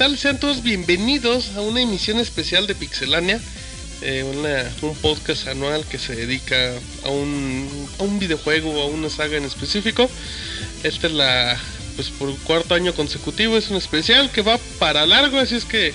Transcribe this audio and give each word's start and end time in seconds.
Hola, 0.00 0.08
¿qué 0.08 0.14
tal? 0.14 0.18
Sean 0.18 0.40
todos 0.40 0.62
bienvenidos 0.62 1.50
a 1.56 1.60
una 1.60 1.82
emisión 1.82 2.20
especial 2.20 2.66
de 2.66 2.74
Pixelania, 2.74 3.38
eh, 4.00 4.24
un 4.80 4.94
podcast 4.96 5.46
anual 5.46 5.84
que 5.84 5.98
se 5.98 6.16
dedica 6.16 6.56
a 7.04 7.10
un, 7.10 7.68
a 7.98 8.04
un 8.04 8.18
videojuego 8.18 8.70
o 8.70 8.82
a 8.82 8.86
una 8.86 9.10
saga 9.10 9.36
en 9.36 9.44
específico. 9.44 10.08
Esta 10.84 11.06
es 11.06 11.12
la, 11.12 11.60
pues 11.96 12.08
por 12.08 12.34
cuarto 12.38 12.74
año 12.74 12.94
consecutivo, 12.94 13.58
es 13.58 13.68
un 13.68 13.76
especial 13.76 14.30
que 14.30 14.40
va 14.40 14.56
para 14.78 15.04
largo, 15.04 15.38
así 15.38 15.56
es 15.56 15.66
que 15.66 15.92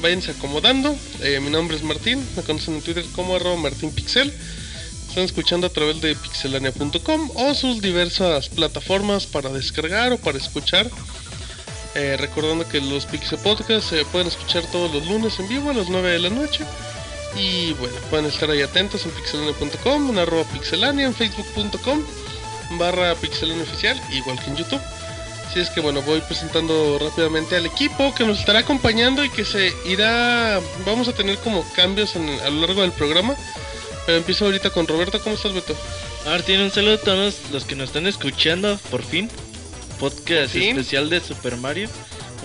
váyanse 0.00 0.30
acomodando. 0.30 0.96
Eh, 1.20 1.38
mi 1.40 1.50
nombre 1.50 1.76
es 1.76 1.82
Martín, 1.82 2.26
me 2.36 2.42
conocen 2.42 2.76
en 2.76 2.80
Twitter 2.80 3.04
como 3.14 3.36
arroba 3.36 3.56
martinpixel. 3.56 4.32
Están 5.10 5.24
escuchando 5.24 5.66
a 5.66 5.70
través 5.70 6.00
de 6.00 6.14
pixelania.com 6.14 7.30
o 7.34 7.54
sus 7.54 7.82
diversas 7.82 8.48
plataformas 8.48 9.26
para 9.26 9.50
descargar 9.50 10.14
o 10.14 10.16
para 10.16 10.38
escuchar. 10.38 10.90
Eh, 11.98 12.16
recordando 12.18 12.68
que 12.68 12.78
los 12.80 13.06
Pixel 13.06 13.38
Podcasts 13.38 13.88
se 13.88 14.04
pueden 14.04 14.28
escuchar 14.28 14.62
todos 14.70 14.92
los 14.92 15.06
lunes 15.06 15.38
en 15.38 15.48
vivo 15.48 15.70
a 15.70 15.74
las 15.74 15.88
9 15.88 16.10
de 16.10 16.18
la 16.18 16.28
noche. 16.28 16.64
Y 17.34 17.72
bueno, 17.74 17.94
pueden 18.10 18.26
estar 18.26 18.50
ahí 18.50 18.60
atentos 18.60 19.04
en 19.06 19.12
pixelania.com, 19.12 20.10
en 20.10 20.18
arroba 20.18 20.44
pixelania, 20.44 21.06
en 21.06 21.14
facebook.com, 21.14 22.02
barra 22.78 23.14
pixelania 23.14 23.62
oficial, 23.62 24.00
igual 24.12 24.38
que 24.38 24.50
en 24.50 24.56
YouTube. 24.56 24.80
Así 25.48 25.60
es 25.60 25.70
que 25.70 25.80
bueno, 25.80 26.02
voy 26.02 26.20
presentando 26.20 26.98
rápidamente 26.98 27.56
al 27.56 27.64
equipo 27.64 28.14
que 28.14 28.24
nos 28.24 28.40
estará 28.40 28.58
acompañando 28.58 29.24
y 29.24 29.30
que 29.30 29.44
se 29.46 29.72
irá, 29.86 30.60
vamos 30.84 31.08
a 31.08 31.12
tener 31.14 31.38
como 31.38 31.64
cambios 31.74 32.14
en- 32.16 32.40
a 32.40 32.50
lo 32.50 32.60
largo 32.66 32.82
del 32.82 32.92
programa. 32.92 33.36
Pero 34.04 34.18
empiezo 34.18 34.44
ahorita 34.44 34.70
con 34.70 34.86
Roberto, 34.86 35.20
¿cómo 35.20 35.36
estás 35.36 35.52
Beto? 35.54 35.74
Martín, 36.26 36.60
un 36.60 36.70
saludo 36.70 36.94
a 36.94 36.98
todos 36.98 37.36
los 37.52 37.64
que 37.64 37.74
nos 37.74 37.88
están 37.88 38.06
escuchando, 38.06 38.78
por 38.90 39.02
fin. 39.02 39.30
Podcast 39.98 40.54
especial 40.54 41.08
de 41.10 41.20
Super 41.20 41.56
Mario. 41.56 41.88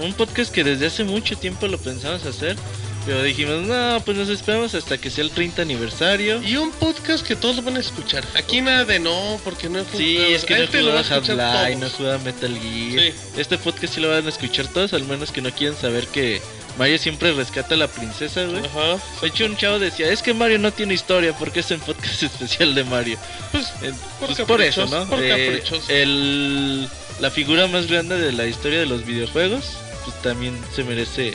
Un 0.01 0.13
podcast 0.13 0.51
que 0.53 0.63
desde 0.63 0.87
hace 0.87 1.03
mucho 1.03 1.37
tiempo 1.37 1.67
lo 1.67 1.77
pensamos 1.77 2.25
hacer. 2.25 2.55
Pero 3.03 3.23
dijimos, 3.23 3.63
no, 3.63 3.99
pues 4.05 4.15
nos 4.15 4.29
esperamos 4.29 4.75
hasta 4.75 4.95
que 4.99 5.09
sea 5.09 5.23
el 5.23 5.31
30 5.31 5.63
aniversario. 5.63 6.39
Y 6.43 6.57
un 6.57 6.69
podcast 6.71 7.25
que 7.25 7.35
todos 7.35 7.63
van 7.65 7.75
a 7.75 7.79
escuchar. 7.79 8.23
Aquí 8.35 8.61
nada 8.61 8.85
de 8.85 8.99
no, 8.99 9.39
porque 9.43 9.69
no 9.69 9.79
he 9.79 9.85
Sí, 9.97 10.17
jugado. 10.17 10.35
es 10.35 10.45
que 10.45 10.55
no 10.55 10.63
Este 10.63 10.77
he 10.79 10.81
lo 10.83 10.93
va 10.93 11.01
jugado 11.03 11.15
a 11.15 11.17
escuchar 11.17 11.41
Half-Life, 11.41 11.79
no 11.79 11.89
jugado 11.89 12.19
Metal 12.19 12.59
Gear. 12.59 12.99
Sí. 13.01 13.13
Este 13.37 13.57
podcast 13.57 13.95
sí 13.95 14.01
lo 14.01 14.09
van 14.09 14.25
a 14.27 14.29
escuchar 14.29 14.67
todos, 14.67 14.93
al 14.93 15.03
menos 15.05 15.31
que 15.31 15.41
no 15.41 15.51
quieran 15.51 15.75
saber 15.75 16.05
que 16.07 16.41
Mario 16.77 16.99
siempre 16.99 17.31
rescata 17.33 17.73
a 17.73 17.77
la 17.79 17.87
princesa, 17.87 18.43
güey. 18.45 18.63
Ajá. 18.63 18.97
De 19.21 19.27
hecho, 19.29 19.45
un 19.45 19.57
chavo 19.57 19.79
decía, 19.79 20.11
es 20.11 20.21
que 20.21 20.35
Mario 20.35 20.59
no 20.59 20.71
tiene 20.71 20.93
historia 20.93 21.35
porque 21.35 21.61
es 21.61 21.71
un 21.71 21.79
podcast 21.79 22.21
especial 22.23 22.75
de 22.75 22.83
Mario. 22.83 23.17
Pues 23.51 23.65
Eh, 23.81 23.93
Por 24.19 24.27
pues 24.35 24.41
por 24.47 24.61
eso, 24.61 24.85
¿no? 24.85 25.07
por 25.07 25.19
Eh, 25.23 25.63
el, 25.89 26.87
la 27.21 27.29
figura 27.29 27.67
más 27.67 27.87
grande 27.87 28.17
de 28.17 28.31
la 28.31 28.47
historia 28.47 28.79
de 28.79 28.87
los 28.87 29.05
videojuegos, 29.05 29.77
pues 30.03 30.19
también 30.23 30.59
se 30.75 30.83
merece 30.83 31.33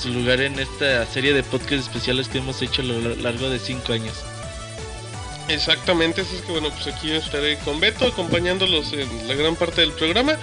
su 0.00 0.08
lugar 0.08 0.40
en 0.40 0.58
esta 0.58 1.04
serie 1.06 1.34
de 1.34 1.42
podcasts 1.42 1.86
especiales 1.86 2.28
que 2.28 2.38
hemos 2.38 2.60
hecho 2.62 2.80
a 2.82 2.86
lo 2.86 3.14
largo 3.16 3.50
de 3.50 3.58
cinco 3.58 3.92
años. 3.92 4.14
Exactamente, 5.48 6.22
así 6.22 6.36
es 6.36 6.42
que 6.42 6.52
bueno, 6.52 6.70
pues 6.70 6.86
aquí 6.86 7.12
estaré 7.12 7.58
con 7.58 7.78
Beto 7.78 8.06
acompañándolos 8.06 8.92
en 8.94 9.28
la 9.28 9.34
gran 9.34 9.54
parte 9.56 9.82
del 9.82 9.92
programa. 9.92 10.36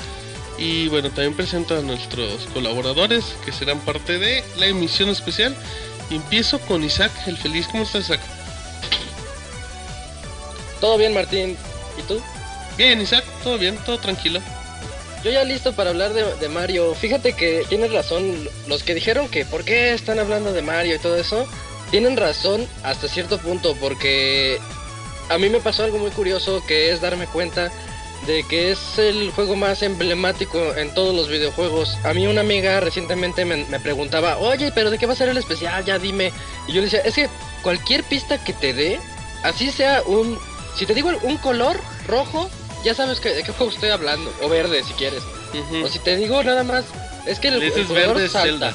Y 0.59 0.87
bueno, 0.89 1.09
también 1.09 1.33
presento 1.33 1.75
a 1.75 1.81
nuestros 1.81 2.45
colaboradores 2.53 3.35
que 3.43 3.51
serán 3.51 3.79
parte 3.79 4.19
de 4.19 4.43
la 4.57 4.67
emisión 4.67 5.09
especial. 5.09 5.55
Y 6.11 6.15
empiezo 6.15 6.59
con 6.59 6.83
Isaac, 6.83 7.11
el 7.25 7.37
feliz. 7.37 7.67
¿Cómo 7.71 7.83
estás, 7.83 8.03
Isaac? 8.03 8.21
Todo 10.79 10.97
bien, 10.99 11.13
Martín. 11.13 11.57
¿Y 11.97 12.01
tú? 12.03 12.21
Bien, 12.77 13.01
Isaac, 13.01 13.25
todo 13.43 13.57
bien, 13.57 13.77
todo 13.85 13.97
tranquilo. 13.97 14.39
Yo 15.23 15.31
ya 15.31 15.45
listo 15.45 15.73
para 15.73 15.91
hablar 15.91 16.13
de, 16.13 16.49
Mario. 16.49 16.93
Fíjate 16.95 17.33
que 17.33 17.65
tienes 17.69 17.93
razón. 17.93 18.49
Los 18.67 18.83
que 18.83 18.93
dijeron 18.93 19.29
que 19.29 19.45
por 19.45 19.63
qué 19.63 19.93
están 19.93 20.19
hablando 20.19 20.51
de 20.51 20.61
Mario 20.61 20.95
y 20.95 20.99
todo 20.99 21.15
eso, 21.15 21.47
tienen 21.91 22.17
razón 22.17 22.67
hasta 22.83 23.07
cierto 23.07 23.37
punto. 23.37 23.75
Porque 23.79 24.59
a 25.29 25.37
mí 25.37 25.47
me 25.47 25.61
pasó 25.61 25.85
algo 25.85 25.97
muy 25.97 26.11
curioso 26.11 26.61
que 26.67 26.91
es 26.91 26.99
darme 26.99 27.25
cuenta 27.27 27.71
de 28.27 28.43
que 28.47 28.71
es 28.71 28.97
el 28.97 29.31
juego 29.31 29.55
más 29.55 29.81
emblemático 29.81 30.75
en 30.75 30.93
todos 30.93 31.15
los 31.15 31.29
videojuegos. 31.29 31.97
A 32.03 32.13
mí 32.13 32.27
una 32.27 32.41
amiga 32.41 32.81
recientemente 32.81 33.45
me, 33.45 33.63
me 33.65 33.79
preguntaba, 33.79 34.37
oye, 34.39 34.73
pero 34.73 34.91
¿de 34.91 34.97
qué 34.97 35.05
va 35.05 35.13
a 35.13 35.17
ser 35.17 35.29
el 35.29 35.37
especial? 35.37 35.85
Ya 35.85 35.99
dime. 35.99 36.33
Y 36.67 36.73
yo 36.73 36.81
le 36.81 36.87
decía, 36.87 36.99
es 36.99 37.15
que 37.15 37.29
cualquier 37.61 38.03
pista 38.03 38.43
que 38.43 38.51
te 38.51 38.73
dé, 38.73 38.99
así 39.43 39.71
sea 39.71 40.03
un... 40.05 40.37
Si 40.75 40.85
te 40.85 40.93
digo 40.93 41.11
un 41.21 41.37
color 41.37 41.79
rojo, 42.07 42.49
ya 42.83 42.93
sabes 42.93 43.19
que, 43.19 43.29
de 43.29 43.43
qué 43.43 43.51
juego 43.51 43.71
estoy 43.71 43.89
hablando. 43.89 44.31
O 44.41 44.49
verde, 44.49 44.83
si 44.83 44.93
quieres. 44.93 45.23
O 45.83 45.87
si 45.87 45.99
te 45.99 46.15
digo 46.17 46.43
nada 46.43 46.63
más, 46.63 46.85
es 47.25 47.39
que 47.39 47.49
el, 47.49 47.61
el 47.61 47.71
jugador 47.85 48.15
verde, 48.15 48.25
es 48.25 48.31
salta. 48.31 48.71
Zelda. 48.71 48.73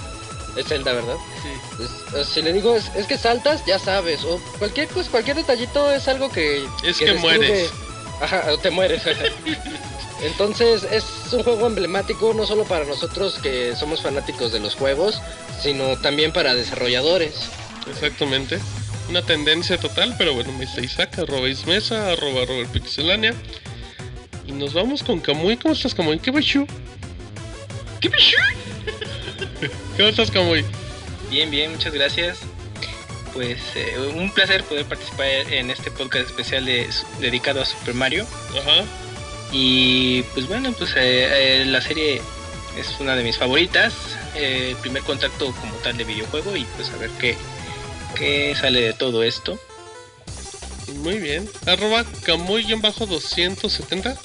Es 0.56 0.66
Zelda, 0.66 0.92
¿verdad? 0.92 1.16
Sí. 1.42 1.82
Es- 1.84 2.14
o 2.14 2.24
si 2.24 2.40
le 2.42 2.52
digo 2.52 2.74
es, 2.74 2.90
es 2.96 3.06
que 3.06 3.18
saltas, 3.18 3.64
ya 3.66 3.78
sabes. 3.78 4.24
O 4.24 4.40
cualquier 4.58 4.88
cosa, 4.88 5.10
cualquier 5.10 5.36
detallito 5.36 5.90
es 5.92 6.08
algo 6.08 6.30
que. 6.30 6.64
Es 6.84 6.98
que 6.98 7.12
mueres. 7.14 7.70
Ajá, 8.20 8.44
o 8.50 8.58
te 8.58 8.70
mueres. 8.70 9.06
ajá. 9.06 9.24
Entonces 10.22 10.82
es 10.90 11.04
un 11.32 11.42
juego 11.44 11.66
emblemático 11.68 12.34
no 12.34 12.44
solo 12.46 12.64
para 12.64 12.84
nosotros 12.84 13.34
que 13.40 13.76
somos 13.76 14.02
fanáticos 14.02 14.50
de 14.52 14.58
los 14.58 14.74
juegos, 14.74 15.20
sino 15.62 15.96
también 15.98 16.32
para 16.32 16.54
desarrolladores. 16.54 17.34
Exactamente. 17.88 18.58
Una 19.08 19.22
tendencia 19.22 19.78
total, 19.78 20.14
pero 20.18 20.34
bueno, 20.34 20.52
me 20.52 20.66
dice 20.66 20.80
Isaac, 20.84 21.18
arroba 21.20 21.48
Ismesa, 21.48 22.10
arroba 22.10 22.44
Robert 22.46 22.70
Pixelania. 22.72 23.32
Y 24.48 24.52
nos 24.52 24.72
vamos 24.72 25.02
con 25.02 25.20
Kamui. 25.20 25.56
¿Cómo 25.58 25.74
estás, 25.74 25.94
Kamui? 25.94 26.18
¿Qué 26.18 26.32
pasó? 26.32 26.66
¿Qué 28.00 28.08
pasó? 28.10 28.36
¿Cómo 29.96 30.08
estás, 30.08 30.30
Kamui? 30.30 30.64
Bien, 31.30 31.50
bien, 31.50 31.72
muchas 31.72 31.92
gracias. 31.92 32.38
Pues 33.34 33.58
eh, 33.76 33.94
un 34.16 34.32
placer 34.32 34.64
poder 34.64 34.86
participar 34.86 35.26
en 35.52 35.70
este 35.70 35.90
podcast 35.90 36.26
especial 36.30 36.64
de- 36.64 36.88
dedicado 37.20 37.60
a 37.60 37.66
Super 37.66 37.92
Mario. 37.94 38.26
Ajá. 38.58 38.84
Y 39.52 40.22
pues 40.34 40.46
bueno, 40.48 40.72
pues 40.72 40.92
eh, 40.96 41.60
eh, 41.60 41.64
la 41.66 41.80
serie 41.82 42.22
es 42.78 42.98
una 43.00 43.14
de 43.16 43.24
mis 43.24 43.36
favoritas. 43.36 43.92
el 44.34 44.76
primer 44.76 45.02
contacto 45.02 45.52
como 45.52 45.74
tal 45.82 45.96
de 45.98 46.04
videojuego 46.04 46.56
y 46.56 46.64
pues 46.76 46.88
a 46.90 46.96
ver 46.96 47.10
qué, 47.20 47.36
qué 48.16 48.54
sale 48.58 48.80
de 48.80 48.92
todo 48.94 49.22
esto. 49.22 49.58
Muy 51.02 51.18
bien. 51.18 51.46
Arroba 51.66 52.04
Kamui-270. 52.24 54.16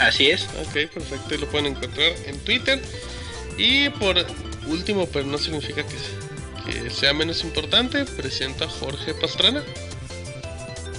Así 0.00 0.30
es. 0.30 0.44
Ok, 0.60 0.90
perfecto. 0.92 1.34
Y 1.34 1.38
lo 1.38 1.46
pueden 1.48 1.66
encontrar 1.68 2.12
en 2.26 2.38
Twitter. 2.40 2.80
Y 3.58 3.88
por 3.90 4.16
último, 4.66 5.06
pero 5.06 5.26
no 5.26 5.38
significa 5.38 5.84
que, 5.86 6.72
que 6.72 6.90
sea 6.90 7.12
menos 7.12 7.44
importante, 7.44 8.04
presento 8.04 8.64
a 8.64 8.68
Jorge 8.68 9.14
Pastrana. 9.14 9.62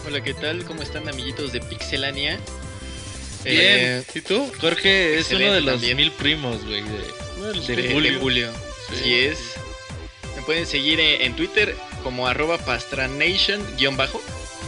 Hola, 0.06 0.22
¿qué 0.24 0.34
tal? 0.34 0.64
¿Cómo 0.66 0.82
están, 0.84 1.08
amiguitos 1.10 1.52
de 1.52 1.62
Pixelania? 1.62 2.40
Bien. 3.44 3.56
Eh, 3.60 4.04
¿Y 4.14 4.22
tú? 4.22 4.52
Jorge 4.60 5.18
es 5.18 5.32
uno 5.32 5.52
de 5.52 5.62
los 5.62 5.74
también. 5.76 5.98
mil 5.98 6.12
primos, 6.12 6.64
güey. 6.66 6.82
de- 6.84 7.76
de 7.76 7.92
Julio. 7.94 8.14
de 8.14 8.20
Julio. 8.20 8.52
Sí. 8.90 8.96
Así 9.00 9.14
es. 9.16 9.38
Me 10.36 10.44
pueden 10.44 10.66
seguir 10.68 11.00
en, 11.00 11.22
en 11.22 11.36
Twitter 11.36 11.76
como 12.04 12.28
arroba 12.28 12.58
pastranation-bajo. 12.60 14.22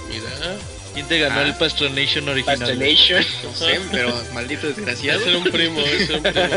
Mira. 0.09 0.57
¿Quién 0.93 1.07
te 1.07 1.19
ganó 1.19 1.39
Ah. 1.39 1.43
el 1.43 1.55
Pastronation 1.55 2.27
original? 2.29 2.57
Constellation. 2.59 3.25
No 3.43 3.55
sé, 3.55 3.79
pero 3.91 4.23
maldito 4.33 4.67
Es 4.67 4.75
desgraciado. 4.75 5.23
ser 5.23 5.35
un 5.35 5.43
primo, 5.45 5.79
es 5.81 6.07
ser 6.07 6.15
un 6.17 6.23
primo. 6.23 6.47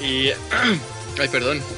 Y... 0.00 0.28
Ay, 1.20 1.28
perdón. 1.30 1.60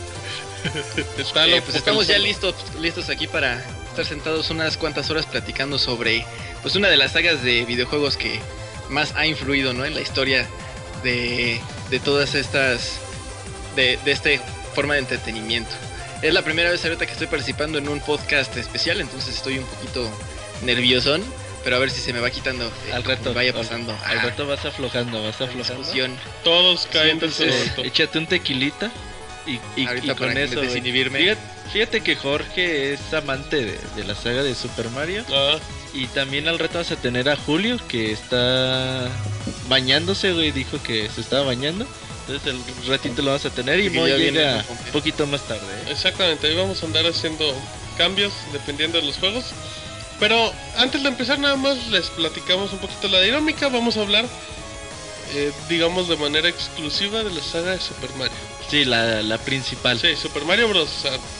Eh, 0.66 1.62
pues 1.64 1.74
estamos 1.74 2.06
ya 2.06 2.18
listos, 2.18 2.54
listos 2.80 3.08
aquí 3.08 3.26
para 3.26 3.64
estar 3.88 4.04
sentados 4.04 4.50
unas 4.50 4.76
cuantas 4.76 5.08
horas 5.08 5.24
platicando 5.24 5.78
sobre 5.78 6.26
pues 6.60 6.76
una 6.76 6.88
de 6.90 6.98
las 6.98 7.12
sagas 7.12 7.42
de 7.42 7.64
videojuegos 7.64 8.18
que 8.18 8.38
más 8.90 9.14
ha 9.16 9.26
influido 9.26 9.72
¿no? 9.72 9.86
en 9.86 9.94
la 9.94 10.02
historia 10.02 10.46
de, 11.02 11.58
de 11.88 12.00
todas 12.00 12.34
estas 12.34 12.98
de, 13.74 13.98
de 14.04 14.12
esta 14.12 14.28
forma 14.74 14.94
de 14.94 15.00
entretenimiento. 15.00 15.70
Es 16.20 16.34
la 16.34 16.42
primera 16.42 16.70
vez 16.70 16.84
ahorita 16.84 17.06
que 17.06 17.12
estoy 17.12 17.28
participando 17.28 17.78
en 17.78 17.88
un 17.88 18.00
podcast 18.00 18.54
especial, 18.58 19.00
entonces 19.00 19.34
estoy 19.36 19.56
un 19.58 19.64
poquito 19.64 20.10
nerviosón, 20.62 21.22
pero 21.64 21.76
a 21.76 21.78
ver 21.78 21.90
si 21.90 22.00
se 22.00 22.12
me 22.12 22.20
va 22.20 22.30
quitando 22.30 22.66
eh, 22.88 22.92
Al 22.92 23.04
rato. 23.04 23.34
vaya 23.34 23.50
al- 23.50 23.56
pasando 23.56 23.96
Al 24.04 24.18
a 24.18 24.22
rato 24.22 24.46
vas 24.46 24.64
aflojando, 24.64 25.22
vas 25.22 25.40
aflojando. 25.40 25.86
Todos 26.44 26.86
caen 26.86 27.18
del 27.18 27.30
entonces, 27.30 27.54
momento. 27.54 27.84
Échate 27.84 28.18
un 28.18 28.26
tequilita 28.26 28.90
y, 29.46 29.52
y, 29.80 29.88
y 30.02 30.14
con 30.14 30.36
eso. 30.36 30.60
Fíjate, 30.60 31.36
fíjate 31.72 32.00
que 32.02 32.16
Jorge 32.16 32.92
es 32.94 33.12
amante 33.14 33.56
de, 33.64 33.78
de 33.96 34.04
la 34.04 34.14
saga 34.14 34.42
de 34.42 34.54
Super 34.54 34.88
Mario. 34.90 35.24
Ah, 35.32 35.58
Y 35.94 36.06
también 36.08 36.46
al 36.48 36.58
rato 36.58 36.78
vas 36.78 36.90
a 36.92 36.96
tener 36.96 37.28
a 37.28 37.36
Julio 37.36 37.78
que 37.88 38.12
está 38.12 39.08
bañándose, 39.68 40.32
güey. 40.32 40.50
Dijo 40.52 40.82
que 40.82 41.08
se 41.08 41.20
estaba 41.20 41.44
bañando. 41.46 41.86
Entonces 42.28 42.54
el 42.54 42.86
ratito 42.88 43.22
lo 43.22 43.32
vas 43.32 43.44
a 43.44 43.50
tener 43.50 43.80
y 43.80 43.88
Sí, 43.90 43.96
Moy 43.96 44.12
llega 44.12 44.64
un 44.68 44.92
poquito 44.92 45.26
más 45.26 45.42
tarde. 45.48 45.62
¿eh? 45.86 45.90
exactamente, 45.90 46.46
ahí 46.46 46.54
vamos 46.54 46.80
a 46.82 46.86
andar 46.86 47.04
haciendo 47.06 47.44
cambios 47.98 48.32
dependiendo 48.52 49.00
de 49.00 49.06
los 49.06 49.16
juegos. 49.16 49.46
Pero 50.20 50.52
antes 50.76 51.02
de 51.02 51.08
empezar 51.08 51.38
nada 51.38 51.56
más 51.56 51.88
les 51.88 52.08
platicamos 52.10 52.72
un 52.72 52.78
poquito 52.78 53.08
la 53.08 53.20
dinámica, 53.20 53.68
vamos 53.68 53.96
a 53.96 54.02
hablar 54.02 54.26
eh, 55.34 55.52
digamos, 55.68 56.08
de 56.08 56.16
manera 56.16 56.48
exclusiva 56.48 57.22
de 57.22 57.32
la 57.32 57.40
saga 57.40 57.72
de 57.72 57.80
Super 57.80 58.10
Mario. 58.16 58.36
Sí, 58.68 58.84
la, 58.84 59.22
la 59.22 59.38
principal. 59.38 59.98
Sí, 59.98 60.16
Super 60.16 60.44
Mario 60.44 60.68
Bros. 60.68 60.88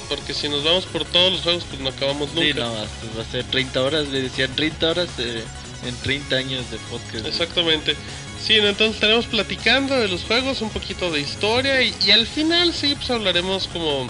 porque 0.08 0.32
si 0.32 0.49
nos 0.49 0.62
vamos 0.62 0.84
por 0.87 1.04
todos 1.04 1.32
los 1.32 1.42
juegos, 1.42 1.64
pues 1.68 1.80
no 1.80 1.88
acabamos 1.88 2.32
nunca. 2.32 2.46
Sí, 2.46 2.54
no, 2.54 2.72
va 2.72 3.22
a 3.22 3.30
ser 3.30 3.44
30 3.44 3.82
horas, 3.82 4.08
le 4.08 4.22
decían 4.22 4.54
30 4.54 4.90
horas 4.90 5.08
eh, 5.18 5.42
en 5.87 5.96
30 5.96 6.37
años 6.37 6.70
de 6.70 6.78
podcast. 6.90 7.26
Exactamente. 7.26 7.96
Sí, 8.44 8.56
entonces 8.56 8.94
estaremos 8.94 9.26
platicando 9.26 9.96
de 9.96 10.08
los 10.08 10.22
juegos, 10.22 10.62
un 10.62 10.70
poquito 10.70 11.10
de 11.10 11.20
historia 11.20 11.82
y, 11.82 11.94
y 12.04 12.12
al 12.12 12.26
final 12.26 12.72
sí, 12.72 12.94
pues 12.94 13.10
hablaremos 13.10 13.66
como 13.68 14.08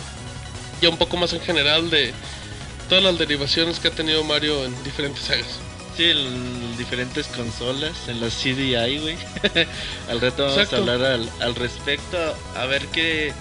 ya 0.82 0.90
un 0.90 0.98
poco 0.98 1.16
más 1.16 1.32
en 1.32 1.40
general 1.40 1.88
de 1.88 2.12
todas 2.90 3.04
las 3.04 3.18
derivaciones 3.18 3.78
que 3.78 3.88
ha 3.88 3.92
tenido 3.92 4.24
Mario 4.24 4.64
en 4.64 4.84
diferentes 4.84 5.22
sagas. 5.22 5.60
Sí, 5.96 6.10
en 6.10 6.76
diferentes 6.76 7.28
consolas, 7.28 8.08
en 8.08 8.20
la 8.20 8.26
CDI, 8.28 8.98
güey. 8.98 9.16
al 10.08 10.20
rato 10.20 10.42
vamos 10.42 10.58
Exacto. 10.58 10.76
a 10.76 10.78
hablar 10.80 11.12
al, 11.12 11.30
al 11.40 11.54
respecto, 11.54 12.18
a 12.56 12.66
ver 12.66 12.84
qué, 12.88 13.32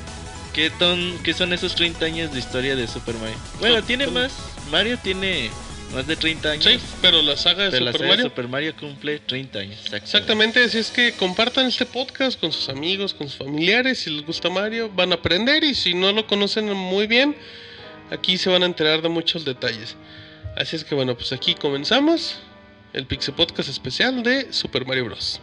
qué, 0.53 0.70
ton, 0.70 1.18
qué 1.24 1.34
son 1.34 1.51
esos 1.51 1.74
30 1.74 2.06
años 2.06 2.32
de 2.32 2.39
historia 2.39 2.75
de 2.75 2.88
Super 2.88 3.15
Mario. 3.15 3.38
Bueno, 3.60 3.82
tiene 3.84 4.06
más, 4.06 4.34
Mario 4.70 5.00
tiene 5.01 5.50
más 5.96 6.06
de 6.06 6.15
30 6.15 6.51
años. 6.51 6.65
Sí, 6.65 6.79
pero 7.01 7.24
la 7.24 7.36
saga 7.36 7.65
de 7.65 7.72
pero 7.72 7.86
la 7.86 7.91
Super 7.91 8.01
saga 8.01 8.12
de 8.12 8.18
Mario. 8.18 8.29
Super 8.29 8.48
Mario 8.48 8.75
cumple 8.79 9.20
30 9.20 9.60
años. 9.60 9.79
Exactamente, 9.91 10.63
así 10.63 10.77
es 10.77 10.91
que 10.91 11.13
compartan 11.13 11.65
este 11.65 11.88
podcast 11.88 12.39
con 12.39 12.51
sus 12.51 12.70
amigos, 12.70 13.15
con 13.15 13.27
sus 13.27 13.38
familiares, 13.39 13.98
si 13.98 14.12
les 14.12 14.24
gusta 14.27 14.51
Mario, 14.51 14.91
van 14.94 15.12
a 15.12 15.15
aprender 15.15 15.63
y 15.63 15.74
si 15.74 15.96
no 15.96 16.12
lo 16.12 16.27
conocen 16.27 16.72
muy 16.72 17.08
bien, 17.08 17.36
aquí 18.11 18.37
se 18.37 18.49
van 18.49 18.63
a 18.63 18.65
enterar 18.65 19.01
de 19.01 19.09
muchos 19.09 19.45
detalles. 19.45 19.95
Así 20.55 20.75
es 20.75 20.83
que 20.83 20.95
bueno, 20.95 21.15
pues 21.15 21.31
aquí 21.31 21.55
comenzamos 21.55 22.39
el 22.93 23.05
Pixel 23.05 23.35
Podcast 23.35 23.69
especial 23.69 24.23
de 24.23 24.51
Super 24.51 24.85
Mario 24.85 25.05
Bros. 25.05 25.39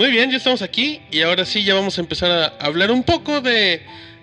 Muy 0.00 0.10
bien, 0.10 0.30
ya 0.30 0.38
estamos 0.38 0.62
aquí 0.62 1.02
y 1.10 1.20
ahora 1.20 1.44
sí 1.44 1.62
ya 1.62 1.74
vamos 1.74 1.98
a 1.98 2.00
empezar 2.00 2.30
a 2.30 2.46
hablar 2.64 2.90
un 2.90 3.02
poco 3.02 3.42
de, 3.42 3.82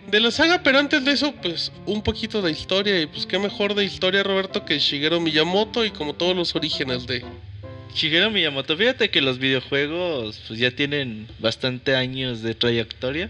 de 0.09 0.19
la 0.19 0.31
saga, 0.31 0.63
pero 0.63 0.79
antes 0.79 1.05
de 1.05 1.11
eso, 1.11 1.35
pues 1.39 1.71
un 1.85 2.01
poquito 2.01 2.41
de 2.41 2.51
historia 2.51 2.99
y 2.99 3.05
pues 3.05 3.27
qué 3.27 3.37
mejor 3.37 3.75
de 3.75 3.85
historia, 3.85 4.23
Roberto, 4.23 4.65
que 4.65 4.79
Shigeru 4.79 5.21
Miyamoto 5.21 5.85
y 5.85 5.91
como 5.91 6.15
todos 6.15 6.35
los 6.35 6.55
orígenes 6.55 7.05
de... 7.05 7.23
Shigeru 7.93 8.31
Miyamoto, 8.31 8.75
fíjate 8.75 9.11
que 9.11 9.21
los 9.21 9.37
videojuegos 9.37 10.41
pues 10.47 10.59
ya 10.59 10.71
tienen 10.71 11.27
bastante 11.37 11.95
años 11.95 12.41
de 12.41 12.55
trayectoria. 12.55 13.29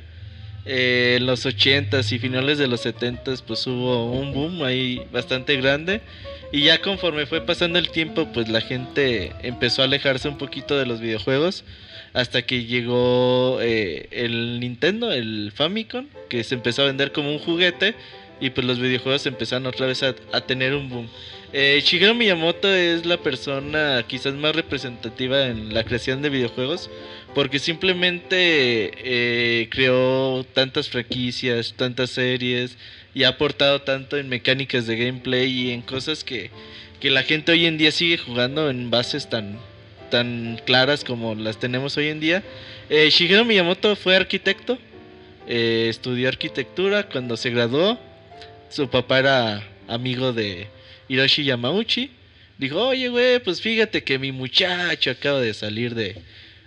Eh, 0.66 1.16
en 1.18 1.26
los 1.26 1.46
80s 1.46 2.14
y 2.14 2.18
finales 2.18 2.58
de 2.60 2.68
los 2.68 2.86
70s 2.86 3.44
pues 3.46 3.68
hubo 3.68 4.10
un 4.10 4.34
boom 4.34 4.64
ahí 4.64 5.02
bastante 5.12 5.58
grande 5.58 6.00
y 6.54 6.64
ya 6.64 6.82
conforme 6.82 7.26
fue 7.26 7.42
pasando 7.42 7.78
el 7.78 7.90
tiempo 7.90 8.30
pues 8.34 8.48
la 8.48 8.62
gente 8.62 9.34
empezó 9.44 9.82
a 9.82 9.86
alejarse 9.86 10.30
un 10.30 10.38
poquito 10.38 10.78
de 10.78 10.86
los 10.86 11.00
videojuegos 11.00 11.66
hasta 12.18 12.42
que 12.42 12.66
llegó 12.66 13.60
eh, 13.62 14.08
el 14.10 14.60
Nintendo, 14.60 15.12
el 15.12 15.52
Famicom, 15.54 16.08
que 16.30 16.44
se 16.44 16.56
empezó 16.56 16.82
a 16.82 16.86
vender 16.86 17.12
como 17.12 17.32
un 17.32 17.38
juguete 17.38 17.94
y 18.42 18.50
pues 18.50 18.66
los 18.66 18.80
videojuegos 18.80 19.28
empezaron 19.28 19.68
otra 19.68 19.86
vez 19.86 20.02
a, 20.02 20.16
tener 20.42 20.74
un 20.74 20.90
boom. 20.90 21.08
Eh, 21.54 21.80
Shigeru 21.86 22.16
Miyamoto 22.16 22.74
es 22.74 23.06
la 23.06 23.18
persona 23.18 24.04
quizás 24.08 24.34
más 24.34 24.56
representativa 24.56 25.46
en 25.46 25.76
la 25.76 25.84
creación 25.84 26.24
de 26.24 26.30
videojuegos 26.30 26.90
porque 27.36 27.60
simplemente 27.60 28.92
eh, 29.04 29.70
creó 29.70 30.44
tantas 30.56 30.90
franquicias, 30.90 31.76
tantas 31.78 32.10
series 32.10 32.80
y 33.14 33.26
ha 33.26 33.30
aportado 33.30 33.84
tanto 33.84 34.18
en 34.18 34.28
mecánicas 34.28 34.88
de 34.88 34.98
gameplay 34.98 35.52
y 35.52 35.70
en 35.70 35.84
cosas 35.84 36.24
que, 36.24 36.50
que 37.00 37.12
la 37.12 37.22
gente 37.22 37.52
hoy 37.52 37.68
en 37.68 37.78
día 37.78 37.92
sigue 37.92 38.18
jugando 38.18 38.72
en 38.72 38.90
bases 38.90 39.30
tan, 39.30 39.60
tan 40.10 40.60
claras 40.66 41.04
como 41.04 41.36
las 41.36 41.60
tenemos 41.60 41.98
hoy 41.98 42.08
en 42.10 42.20
día. 42.20 42.44
Eh, 42.90 43.10
Shigeru 43.10 43.46
Miyamoto 43.46 43.96
fue 43.96 44.16
arquitecto, 44.16 44.78
eh, 45.48 45.88
estudió 45.90 46.28
arquitectura 46.30 47.04
cuando 47.10 47.38
se 47.38 47.50
graduó. 47.50 48.00
Su 48.70 48.90
papá 48.90 49.20
era 49.20 49.64
amigo 49.88 50.34
de 50.34 50.68
Hiroshi 51.08 51.44
Yamauchi. 51.46 52.12
Dijo, 52.58 52.88
oye, 52.88 53.08
güey, 53.10 53.40
pues 53.40 53.62
fíjate 53.62 54.04
que 54.04 54.18
mi 54.18 54.32
muchacho 54.32 55.12
acaba 55.12 55.40
de 55.40 55.54
salir 55.54 55.94
de, 55.94 56.16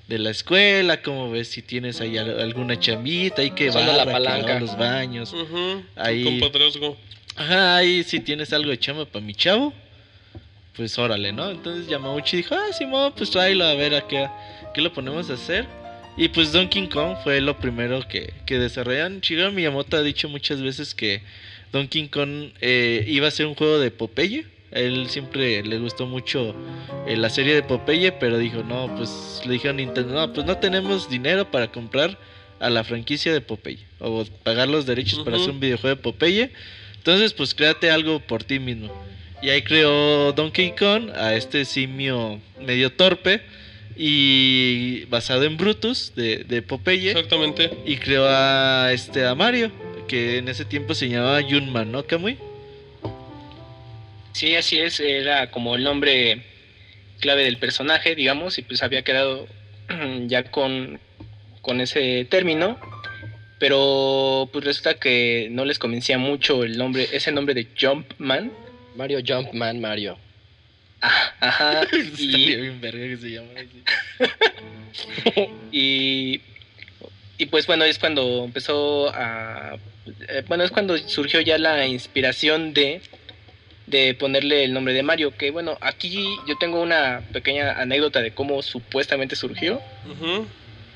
de 0.06 0.18
la 0.18 0.30
escuela. 0.30 1.02
¿Cómo 1.02 1.30
ves 1.30 1.48
si 1.48 1.62
tienes 1.62 2.00
ahí 2.00 2.16
al- 2.16 2.40
alguna 2.40 2.78
chambita? 2.78 3.42
Hay 3.42 3.50
que 3.50 3.70
Usando 3.70 3.92
la 3.92 4.04
que 4.06 4.12
palanca. 4.12 4.60
los 4.60 4.76
baños. 4.78 5.32
Ujú, 5.32 5.82
Ahí- 5.96 6.24
compadrazgo. 6.40 6.96
Ajá, 7.36 7.76
ahí 7.76 8.02
si 8.04 8.20
tienes 8.20 8.52
algo 8.52 8.70
de 8.70 8.78
chamba 8.78 9.04
para 9.04 9.24
mi 9.24 9.34
chavo, 9.34 9.72
pues 10.80 10.98
órale, 10.98 11.30
¿no? 11.30 11.50
Entonces 11.50 11.88
Yamauchi 11.88 12.38
dijo, 12.38 12.54
ah, 12.54 12.72
Simón, 12.72 13.12
pues 13.14 13.30
tráelo 13.30 13.66
a 13.66 13.74
ver 13.74 13.94
a 13.94 14.08
qué, 14.08 14.30
qué 14.72 14.80
lo 14.80 14.90
ponemos 14.90 15.28
a 15.28 15.34
hacer. 15.34 15.66
Y 16.16 16.28
pues 16.28 16.52
Donkey 16.52 16.88
Kong 16.88 17.18
fue 17.22 17.42
lo 17.42 17.58
primero 17.58 18.08
que, 18.08 18.32
que 18.46 18.58
desarrollan. 18.58 19.20
Shigeru 19.20 19.52
Miyamoto 19.52 19.98
ha 19.98 20.02
dicho 20.02 20.30
muchas 20.30 20.62
veces 20.62 20.94
que 20.94 21.20
Donkey 21.70 22.08
Kong 22.08 22.52
eh, 22.62 23.04
iba 23.06 23.28
a 23.28 23.30
ser 23.30 23.44
un 23.44 23.56
juego 23.56 23.78
de 23.78 23.90
Popeye. 23.90 24.46
A 24.72 24.78
él 24.78 25.10
siempre 25.10 25.62
le 25.62 25.78
gustó 25.78 26.06
mucho 26.06 26.54
eh, 27.06 27.14
la 27.14 27.28
serie 27.28 27.54
de 27.54 27.62
Popeye, 27.62 28.12
pero 28.12 28.38
dijo, 28.38 28.62
no, 28.62 28.96
pues 28.96 29.42
le 29.44 29.52
dijeron 29.52 29.76
a 29.76 29.82
Nintendo, 29.82 30.14
no, 30.14 30.32
pues 30.32 30.46
no 30.46 30.56
tenemos 30.56 31.10
dinero 31.10 31.50
para 31.50 31.70
comprar 31.70 32.16
a 32.58 32.70
la 32.70 32.84
franquicia 32.84 33.34
de 33.34 33.42
Popeye. 33.42 33.84
O 33.98 34.24
pagar 34.44 34.68
los 34.68 34.86
derechos 34.86 35.18
para 35.18 35.36
hacer 35.36 35.50
un 35.50 35.60
videojuego 35.60 35.96
de 35.96 36.02
Popeye. 36.02 36.52
Entonces, 36.96 37.34
pues 37.34 37.54
créate 37.54 37.90
algo 37.90 38.18
por 38.20 38.44
ti 38.44 38.58
mismo. 38.58 38.90
Y 39.42 39.48
ahí 39.48 39.62
creó 39.62 40.32
Donkey 40.32 40.72
Kong 40.72 41.10
a 41.14 41.34
este 41.34 41.64
simio 41.64 42.40
medio 42.60 42.92
torpe 42.92 43.40
y 43.96 45.04
basado 45.06 45.44
en 45.44 45.56
Brutus 45.56 46.12
de, 46.14 46.44
de 46.44 46.62
Popeye. 46.62 47.12
Exactamente. 47.12 47.70
Y 47.86 47.96
creó 47.96 48.26
a 48.28 48.92
este 48.92 49.26
a 49.26 49.34
Mario, 49.34 49.70
que 50.08 50.38
en 50.38 50.48
ese 50.48 50.64
tiempo 50.64 50.94
se 50.94 51.08
llamaba 51.08 51.42
Junman, 51.42 51.90
¿no, 51.90 52.06
Kamui? 52.06 52.36
Sí, 54.32 54.54
así 54.56 54.78
es, 54.78 55.00
era 55.00 55.50
como 55.50 55.74
el 55.74 55.84
nombre 55.84 56.42
clave 57.20 57.44
del 57.44 57.58
personaje, 57.58 58.14
digamos, 58.14 58.58
y 58.58 58.62
pues 58.62 58.82
había 58.82 59.02
quedado 59.02 59.46
ya 60.26 60.44
con, 60.44 61.00
con 61.62 61.80
ese 61.80 62.24
término, 62.24 62.78
pero 63.58 64.48
pues 64.52 64.64
resulta 64.64 64.94
que 64.94 65.48
no 65.50 65.64
les 65.64 65.78
convencía 65.78 66.18
mucho 66.18 66.64
el 66.64 66.78
nombre, 66.78 67.08
ese 67.12 67.32
nombre 67.32 67.54
de 67.54 67.68
Jumpman. 67.78 68.52
Mario 68.94 69.20
Jumpman 69.26 69.80
Mario. 69.80 70.18
Ah, 71.02 71.32
Ajá, 71.40 71.82
y, 72.18 72.56
bien 72.56 72.80
verga 72.80 73.06
que 73.06 73.16
se 73.16 73.30
llamara 73.30 73.60
así. 73.60 75.48
y, 75.72 76.40
y 77.38 77.46
pues 77.46 77.66
bueno, 77.66 77.84
es 77.84 77.98
cuando 77.98 78.44
empezó 78.44 79.08
a... 79.14 79.78
eh, 80.28 80.44
bueno, 80.46 80.64
es 80.64 80.70
cuando 80.70 80.98
surgió 80.98 81.40
ya 81.40 81.56
la 81.56 81.86
inspiración 81.86 82.74
de, 82.74 83.00
de 83.86 84.14
ponerle 84.14 84.64
el 84.64 84.74
nombre 84.74 84.92
de 84.92 85.02
Mario, 85.02 85.34
que 85.36 85.50
bueno, 85.50 85.78
aquí 85.80 86.36
yo 86.46 86.56
tengo 86.56 86.82
una 86.82 87.22
pequeña 87.32 87.80
anécdota 87.80 88.20
de 88.20 88.32
cómo 88.32 88.60
supuestamente 88.62 89.36
surgió, 89.36 89.80
Ujú. 90.04 90.46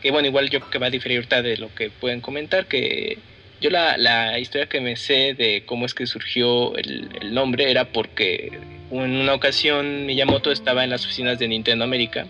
que 0.03 0.11
bueno, 0.11 0.29
igual 0.29 0.51
yo 0.51 0.61
creo 0.61 0.71
que 0.71 0.79
va 0.79 0.89
a 0.89 0.91
diferir 0.91 1.19
ahorita 1.19 1.41
de 1.41 1.57
lo 1.57 1.75
que 1.75 1.89
pueden 1.89 2.21
comentar, 2.21 2.67
que 2.67 3.17
yo 3.61 3.71
la, 3.71 3.97
la 3.97 4.39
historia 4.39 4.67
que 4.69 4.81
me 4.81 4.97
sé 4.97 5.35
de 5.35 5.63
cómo 5.67 5.87
es 5.87 5.95
que 5.95 6.07
surgió 6.07 6.77
el, 6.77 7.09
el 7.21 7.35
nombre 7.35 7.71
era 7.71 7.87
porque 7.87 8.59
en 8.91 9.17
una 9.17 9.35
ocasión 9.35 10.07
Miyamoto 10.07 10.53
estaba 10.53 10.85
en 10.85 10.91
las 10.91 11.05
oficinas 11.05 11.39
de 11.39 11.49
Nintendo 11.49 11.85
América 11.85 12.27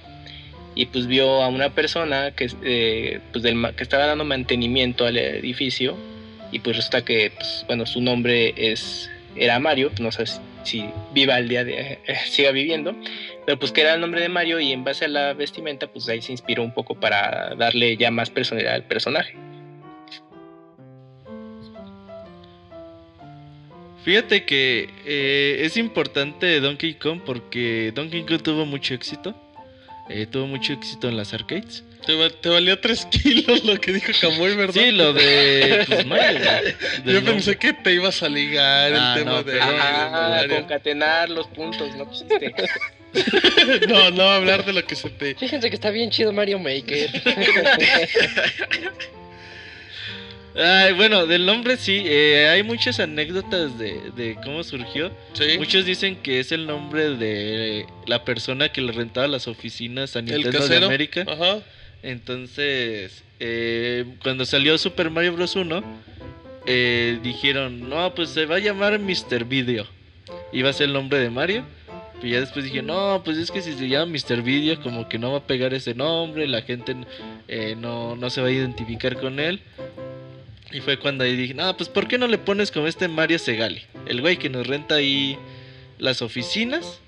y 0.77 0.87
pues 0.87 1.07
vio 1.07 1.43
a 1.43 1.49
una 1.49 1.71
persona 1.71 2.31
que, 2.33 2.49
eh, 2.65 3.21
pues 3.33 3.43
del, 3.43 3.75
que 3.77 3.83
estaba 3.83 4.07
dando 4.07 4.25
mantenimiento 4.25 5.07
al 5.07 5.17
edificio 5.17 5.97
y 6.53 6.61
pues 6.61 6.77
resulta 6.77 7.05
que 7.05 7.33
pues, 7.35 7.65
bueno 7.67 7.87
su 7.87 8.01
nombre 8.01 8.55
es 8.57 9.11
era 9.37 9.59
Mario 9.59 9.91
no 10.01 10.13
sé 10.13 10.25
si- 10.63 10.85
viva 11.13 11.35
al 11.35 11.49
día 11.49 11.65
de 11.65 11.99
eh, 12.07 12.17
siga 12.27 12.51
viviendo, 12.53 12.95
pero 13.45 13.59
pues 13.59 13.73
que 13.73 13.83
era 13.83 13.95
el 13.95 14.01
nombre 14.01 14.21
de 14.21 14.29
Mario 14.29 14.61
y 14.61 14.73
en 14.73 14.85
base 14.85 15.05
a 15.05 15.09
la 15.09 15.33
vestimenta 15.35 15.87
pues 15.89 16.09
ahí 16.09 16.23
se 16.23 16.33
inspiró 16.33 16.63
un 16.63 16.73
poco 16.73 16.95
para 16.95 17.55
darle 17.57 17.97
ya 17.97 18.11
más 18.11 18.31
personalidad 18.31 18.75
al 18.75 18.85
personaje. 18.85 19.37
Fíjate 24.05 24.45
que 24.45 24.91
eh, 25.07 25.61
es 25.65 25.77
importante 25.77 26.61
Donkey 26.61 26.95
Kong 26.95 27.21
porque 27.25 27.91
Donkey 27.95 28.23
Kong 28.25 28.43
tuvo 28.43 28.67
mucho 28.67 28.95
éxito. 28.95 29.35
Eh, 30.11 30.27
tuvo 30.31 30.47
mucho 30.47 30.75
éxito 30.75 31.09
en 31.09 31.17
las 31.17 31.33
arcades. 31.33 31.83
Te, 32.07 32.15
va- 32.15 32.29
te 32.29 32.51
valió 32.51 32.79
3 32.79 33.07
kilos 33.11 33.65
lo 33.65 33.81
que 33.81 33.95
dijo 33.95 34.13
Camuy, 34.21 34.55
¿verdad? 34.55 34.75
Sí, 34.75 34.91
lo 34.91 35.15
de 35.15 35.85
pues, 35.89 36.05
Mario. 36.07 36.41
Yo 37.07 37.25
pensé 37.25 37.53
nombre. 37.53 37.57
que 37.59 37.73
te 37.73 37.95
ibas 37.95 38.23
a 38.23 38.29
ligar 38.29 38.93
Ah, 38.95 39.15
el 39.17 39.21
tema 39.25 39.31
no, 39.37 39.43
de, 39.43 39.59
Ah, 39.63 40.45
concatenar 40.51 41.31
los 41.31 41.47
puntos, 41.47 41.97
¿no? 41.97 42.05
Pues, 42.07 42.23
este, 42.29 42.55
No, 43.89 44.11
no 44.11 44.25
hablar 44.25 44.67
de 44.67 44.75
lo 44.75 44.85
que 44.85 44.97
se 44.97 45.09
te. 45.09 45.35
Fíjense 45.37 45.71
que 45.71 45.77
está 45.77 45.89
bien 45.91 46.11
chido 46.11 46.31
Mario 46.35 46.59
Maker. 46.59 47.09
Ay, 50.57 50.93
bueno, 50.93 51.27
del 51.27 51.47
nombre 51.47 51.77
sí, 51.77 52.03
eh, 52.07 52.49
hay 52.49 52.63
muchas 52.63 53.01
anécdotas 53.01 53.77
de, 53.79 54.13
de 54.15 54.37
cómo 54.45 54.63
surgió. 54.63 55.11
Sí. 55.33 55.59
Muchos 55.59 55.85
dicen 55.85 56.17
que 56.17 56.39
es 56.39 56.53
el 56.53 56.67
nombre 56.67 57.17
de 57.17 57.87
la 58.07 58.25
persona 58.25 58.69
que 58.71 58.81
le 58.81 58.93
rentaba 58.93 59.27
las 59.27 59.49
oficinas 59.49 60.15
a 60.15 60.23
Nintendo 60.23 60.67
de. 60.69 60.77
América. 60.77 61.25
Ajá. 61.29 61.61
Entonces, 62.03 63.25
eh, 63.41 64.05
cuando 64.23 64.45
salió 64.45 64.79
Super 64.79 65.11
Mario 65.11 65.33
Bros. 65.33 65.57
1, 65.57 65.83
eh, 66.67 67.19
dijeron, 67.23 67.89
no, 67.89 68.15
pues 68.15 68.31
se 68.31 68.47
va 68.47 68.57
a 68.57 68.61
llamar 68.61 68.99
Mr. 68.99 69.45
Video. 69.45 69.87
Iba 70.53 70.71
a 70.71 70.73
ser 70.73 70.87
el 70.89 70.93
nombre 70.93 71.19
de 71.19 71.31
Mario. 71.31 71.65
Y 72.23 72.31
ya 72.31 72.41
después 72.41 72.65
dije, 72.65 72.81
no, 72.81 73.23
pues 73.25 73.37
es 73.37 73.51
que 73.51 73.61
si 73.61 73.73
se 73.73 73.89
llama 73.89 74.13
Mr. 74.13 74.43
Video, 74.43 74.81
como 74.81 75.09
que 75.09 75.19
no 75.19 75.33
va 75.33 75.39
a 75.39 75.47
pegar 75.47 75.75
ese 75.75 75.95
nombre, 75.95 76.47
la 76.47 76.63
gente 76.63 76.97
eh, 77.49 77.75
no, 77.77 78.17
no 78.17 78.31
se 78.31 78.41
va 78.41 78.49
a 78.49 78.53
identificar 78.53 79.19
con 79.21 79.41
él. 79.41 79.61
Y 80.73 80.81
fue 80.81 80.99
cuando 80.99 81.25
ahí 81.25 81.37
dije, 81.37 81.55
no, 81.55 81.77
pues 81.77 81.89
¿por 81.89 82.09
qué 82.09 82.19
no 82.19 82.27
le 82.27 82.39
pones 82.39 82.71
como 82.73 82.87
este 82.87 83.07
Mario 83.09 83.39
Segali? 83.39 83.83
El 84.07 84.21
güey 84.21 84.37
que 84.39 84.49
nos 84.51 84.67
renta 84.67 84.97
ahí 84.97 85.39
las 85.99 86.23
oficinas. 86.23 87.01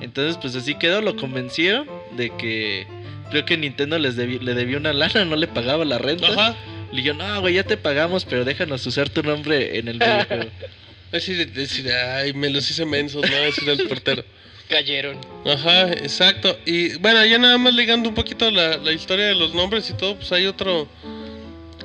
Entonces, 0.00 0.36
pues 0.40 0.54
así 0.56 0.74
quedó, 0.74 1.00
lo 1.00 1.16
convencieron 1.16 1.88
de 2.16 2.30
que 2.36 2.86
creo 3.30 3.44
que 3.44 3.56
Nintendo 3.56 3.98
les 3.98 4.16
debi- 4.16 4.40
le 4.40 4.54
debió 4.54 4.78
una 4.78 4.92
lana, 4.92 5.24
no 5.24 5.36
le 5.36 5.46
pagaba 5.46 5.84
la 5.84 5.98
renta. 5.98 6.26
Ajá. 6.28 6.56
Le 6.92 7.02
dijo, 7.02 7.14
no, 7.14 7.40
güey, 7.40 7.54
ya 7.54 7.62
te 7.64 7.76
pagamos, 7.76 8.24
pero 8.24 8.44
déjanos 8.44 8.84
usar 8.86 9.08
tu 9.08 9.22
nombre 9.22 9.78
en 9.78 9.88
el 9.88 9.98
videojuego. 9.98 10.50
Decir, 11.12 11.50
decir, 11.52 11.90
ay, 11.92 12.32
me 12.34 12.50
los 12.50 12.68
hice 12.68 12.84
mensos, 12.84 13.22
¿no? 13.22 13.36
Decir 13.36 13.68
el 13.68 13.86
portero. 13.86 14.24
Cayeron. 14.68 15.16
Ajá, 15.46 15.92
exacto. 15.92 16.58
Y 16.66 16.96
bueno, 16.98 17.24
ya 17.24 17.38
nada 17.38 17.56
más 17.58 17.72
ligando 17.74 18.08
un 18.08 18.14
poquito 18.14 18.50
la, 18.50 18.76
la 18.78 18.92
historia 18.92 19.26
de 19.26 19.36
los 19.36 19.54
nombres 19.54 19.88
y 19.88 19.92
todo, 19.94 20.16
pues 20.16 20.30
hay 20.32 20.46
otro 20.46 20.88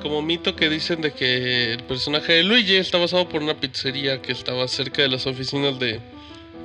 como 0.02 0.20
mito 0.20 0.56
que 0.56 0.68
dicen 0.68 1.00
de 1.00 1.12
que 1.12 1.74
el 1.74 1.84
personaje 1.84 2.32
de 2.32 2.42
Luigi 2.42 2.74
está 2.74 2.98
basado 2.98 3.28
por 3.28 3.40
una 3.40 3.54
pizzería 3.54 4.20
que 4.20 4.32
estaba 4.32 4.66
cerca 4.66 5.00
de 5.00 5.08
las 5.08 5.28
oficinas 5.28 5.78
de, 5.78 6.00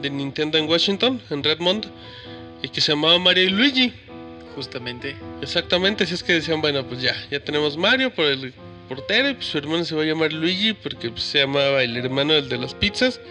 de 0.01 0.09
Nintendo 0.09 0.57
en 0.57 0.67
Washington, 0.67 1.21
en 1.29 1.43
Redmond, 1.43 1.85
y 2.63 2.69
que 2.69 2.81
se 2.81 2.93
llamaba 2.93 3.19
Mario 3.19 3.43
y 3.43 3.49
Luigi. 3.49 3.93
Justamente. 4.55 5.15
Exactamente, 5.43 6.05
así 6.05 6.15
es 6.15 6.23
que 6.23 6.33
decían, 6.33 6.61
bueno, 6.61 6.83
pues 6.87 6.99
ya, 6.99 7.15
ya 7.29 7.39
tenemos 7.39 7.77
Mario 7.77 8.11
por 8.11 8.25
el 8.25 8.53
portero 8.89 9.29
y 9.29 9.35
pues 9.35 9.45
su 9.45 9.59
hermano 9.59 9.85
se 9.85 9.93
va 9.93 10.01
a 10.01 10.05
llamar 10.05 10.33
Luigi 10.33 10.73
porque 10.73 11.11
pues, 11.11 11.21
se 11.23 11.39
llamaba 11.39 11.83
el 11.83 11.95
hermano 11.95 12.33
del 12.33 12.49
de 12.49 12.57
las 12.57 12.73
pizzas. 12.73 13.21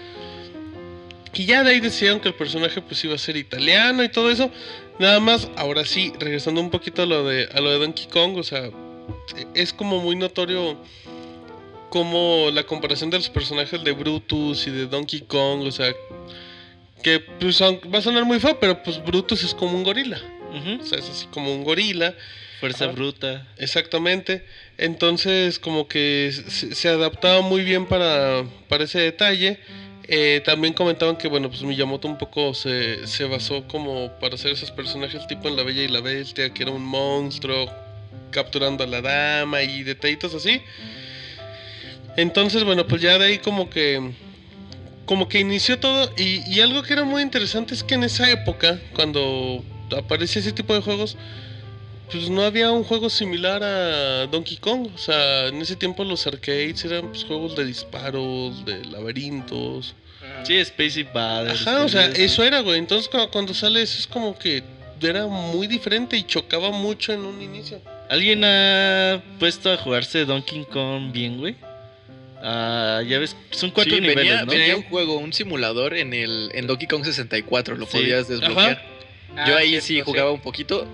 Y 1.35 1.47
ya 1.47 1.64
de 1.64 1.73
ahí 1.73 1.81
decían 1.81 2.21
que 2.21 2.29
el 2.29 2.35
personaje 2.35 2.81
pues 2.81 3.05
iba 3.05 3.16
a 3.16 3.19
ser 3.19 3.37
italiano 3.37 4.05
y 4.05 4.09
todo 4.09 4.31
eso. 4.31 4.53
Nada 5.01 5.19
más, 5.19 5.51
ahora 5.57 5.85
sí, 5.85 6.12
regresando 6.21 6.61
un 6.61 6.71
poquito 6.71 7.03
a 7.03 7.07
lo 7.07 7.27
de, 7.27 7.49
a 7.53 7.61
lo 7.61 7.71
de 7.71 7.79
Donkey 7.81 8.07
Kong, 8.07 8.37
o 8.37 8.42
sea, 8.45 8.71
es 9.55 9.73
como 9.73 10.01
muy 10.01 10.16
notorio 10.16 10.77
como 11.90 12.51
la 12.53 12.64
comparación 12.64 13.11
de 13.11 13.19
los 13.19 13.29
personajes 13.29 13.83
de 13.83 13.92
Brutus 13.92 14.66
y 14.66 14.71
de 14.71 14.87
Donkey 14.87 15.21
Kong, 15.23 15.62
o 15.62 15.71
sea, 15.71 15.95
que 17.03 17.21
pues 17.21 17.62
va 17.62 17.99
a 17.99 18.03
sonar 18.03 18.25
muy 18.25 18.40
feo, 18.40 18.59
pero 18.59 18.83
pues 18.83 19.03
Brutus 19.05 19.45
es 19.45 19.55
como 19.55 19.77
un 19.77 19.85
gorila. 19.85 20.21
O 20.81 20.85
sea, 20.85 20.99
es 20.99 21.09
así 21.11 21.27
como 21.27 21.55
un 21.55 21.64
gorila. 21.64 22.14
Fuerza 22.61 22.87
bruta. 22.87 23.47
Exactamente. 23.59 24.45
Entonces, 24.79 25.59
como 25.59 25.87
que 25.87 26.33
se, 26.33 26.75
se 26.75 26.88
adaptaba 26.88 27.42
muy 27.42 27.62
bien 27.62 27.87
para, 27.87 28.45
para 28.69 28.85
ese 28.85 29.01
detalle. 29.01 29.61
Eh, 30.09 30.40
también 30.45 30.73
comentaban 30.73 31.16
que, 31.16 31.29
bueno, 31.29 31.51
pues 31.51 31.62
Miyamoto 31.62 32.09
un 32.09 32.16
poco 32.16 32.55
se, 32.55 33.07
se 33.07 33.25
basó 33.25 33.66
como 33.69 34.11
para 34.19 34.37
hacer 34.37 34.53
esos 34.53 34.71
personajes 34.71 35.27
tipo 35.27 35.49
en 35.49 35.57
La 35.57 35.64
Bella 35.64 35.83
y 35.83 35.88
la 35.88 36.01
Bestia, 36.01 36.55
que 36.55 36.62
era 36.62 36.73
un 36.73 36.85
monstruo 36.85 37.71
capturando 38.31 38.85
a 38.85 38.87
la 38.87 39.00
dama 39.00 39.62
y 39.62 39.83
detallitos 39.83 40.35
así. 40.35 40.62
Entonces, 42.16 42.64
bueno, 42.64 42.87
pues 42.87 43.02
ya 43.02 43.18
de 43.18 43.26
ahí 43.26 43.38
como 43.38 43.68
que 43.70 44.12
como 45.05 45.29
que 45.29 45.38
inició 45.38 45.79
todo 45.79 46.11
y, 46.16 46.42
y 46.52 46.61
algo 46.61 46.83
que 46.83 46.92
era 46.92 47.05
muy 47.05 47.22
interesante 47.22 47.74
es 47.74 47.85
que 47.85 47.94
en 47.94 48.02
esa 48.02 48.29
época, 48.29 48.81
cuando 48.94 49.64
aparece 49.96 50.40
ese 50.40 50.52
tipo 50.52 50.74
de 50.74 50.81
juegos, 50.81 51.16
pues 52.11 52.29
no 52.31 52.42
había 52.42 52.70
un 52.70 52.85
juego 52.85 53.11
similar 53.11 53.62
a 53.62 54.26
Donkey 54.26 54.57
Kong. 54.59 54.88
O 54.94 54.98
sea, 54.98 55.48
en 55.48 55.61
ese 55.61 55.76
tiempo 55.76 56.05
los 56.05 56.26
arcades 56.26 56.85
eran 56.85 57.09
pues, 57.09 57.24
juegos 57.24 57.57
de 57.57 57.64
disparos, 57.64 58.64
de 58.64 58.85
laberintos. 58.85 59.94
Sí, 60.44 60.57
Space 60.59 61.00
Invaders. 61.00 61.66
Ajá, 61.66 61.85
o 61.85 61.88
sea, 61.88 62.07
eso 62.07 62.44
era, 62.44 62.61
güey. 62.61 62.79
Entonces 62.79 63.09
cuando, 63.09 63.31
cuando 63.31 63.55
sale 63.55 63.83
eso 63.83 63.98
es 63.98 64.07
como 64.07 64.38
que 64.38 64.62
era 65.00 65.26
muy 65.26 65.66
diferente 65.66 66.16
y 66.16 66.22
chocaba 66.22 66.70
mucho 66.70 67.12
en 67.12 67.20
un 67.20 67.42
inicio. 67.42 67.81
¿Alguien 68.09 68.45
ha 68.45 69.21
puesto 69.38 69.73
a 69.73 69.77
jugarse 69.77 70.25
Donkey 70.25 70.64
Kong 70.71 71.12
bien, 71.12 71.38
güey? 71.38 71.57
Ah, 72.42 73.03
ya 73.07 73.19
ves, 73.19 73.37
son 73.51 73.71
cuatro 73.71 73.95
Sí, 73.95 74.01
niveles, 74.01 74.25
venía, 74.25 74.45
¿no? 74.45 74.53
venía 74.53 74.77
un 74.77 74.83
juego, 74.85 75.19
un 75.19 75.33
simulador 75.33 75.95
en 75.95 76.12
el 76.14 76.51
en 76.55 76.66
Donkey 76.66 76.87
Kong 76.87 77.05
64, 77.05 77.77
lo 77.77 77.87
Sí. 77.87 77.92
podías 77.99 78.29
desbloquear. 78.29 78.83
Ah, 79.37 79.45
Yo 79.49 79.57
ahí 79.57 79.71
cierto, 79.71 79.87
sí 79.87 80.01
jugaba 80.03 80.31
un 80.31 80.40
poquito. 80.40 80.87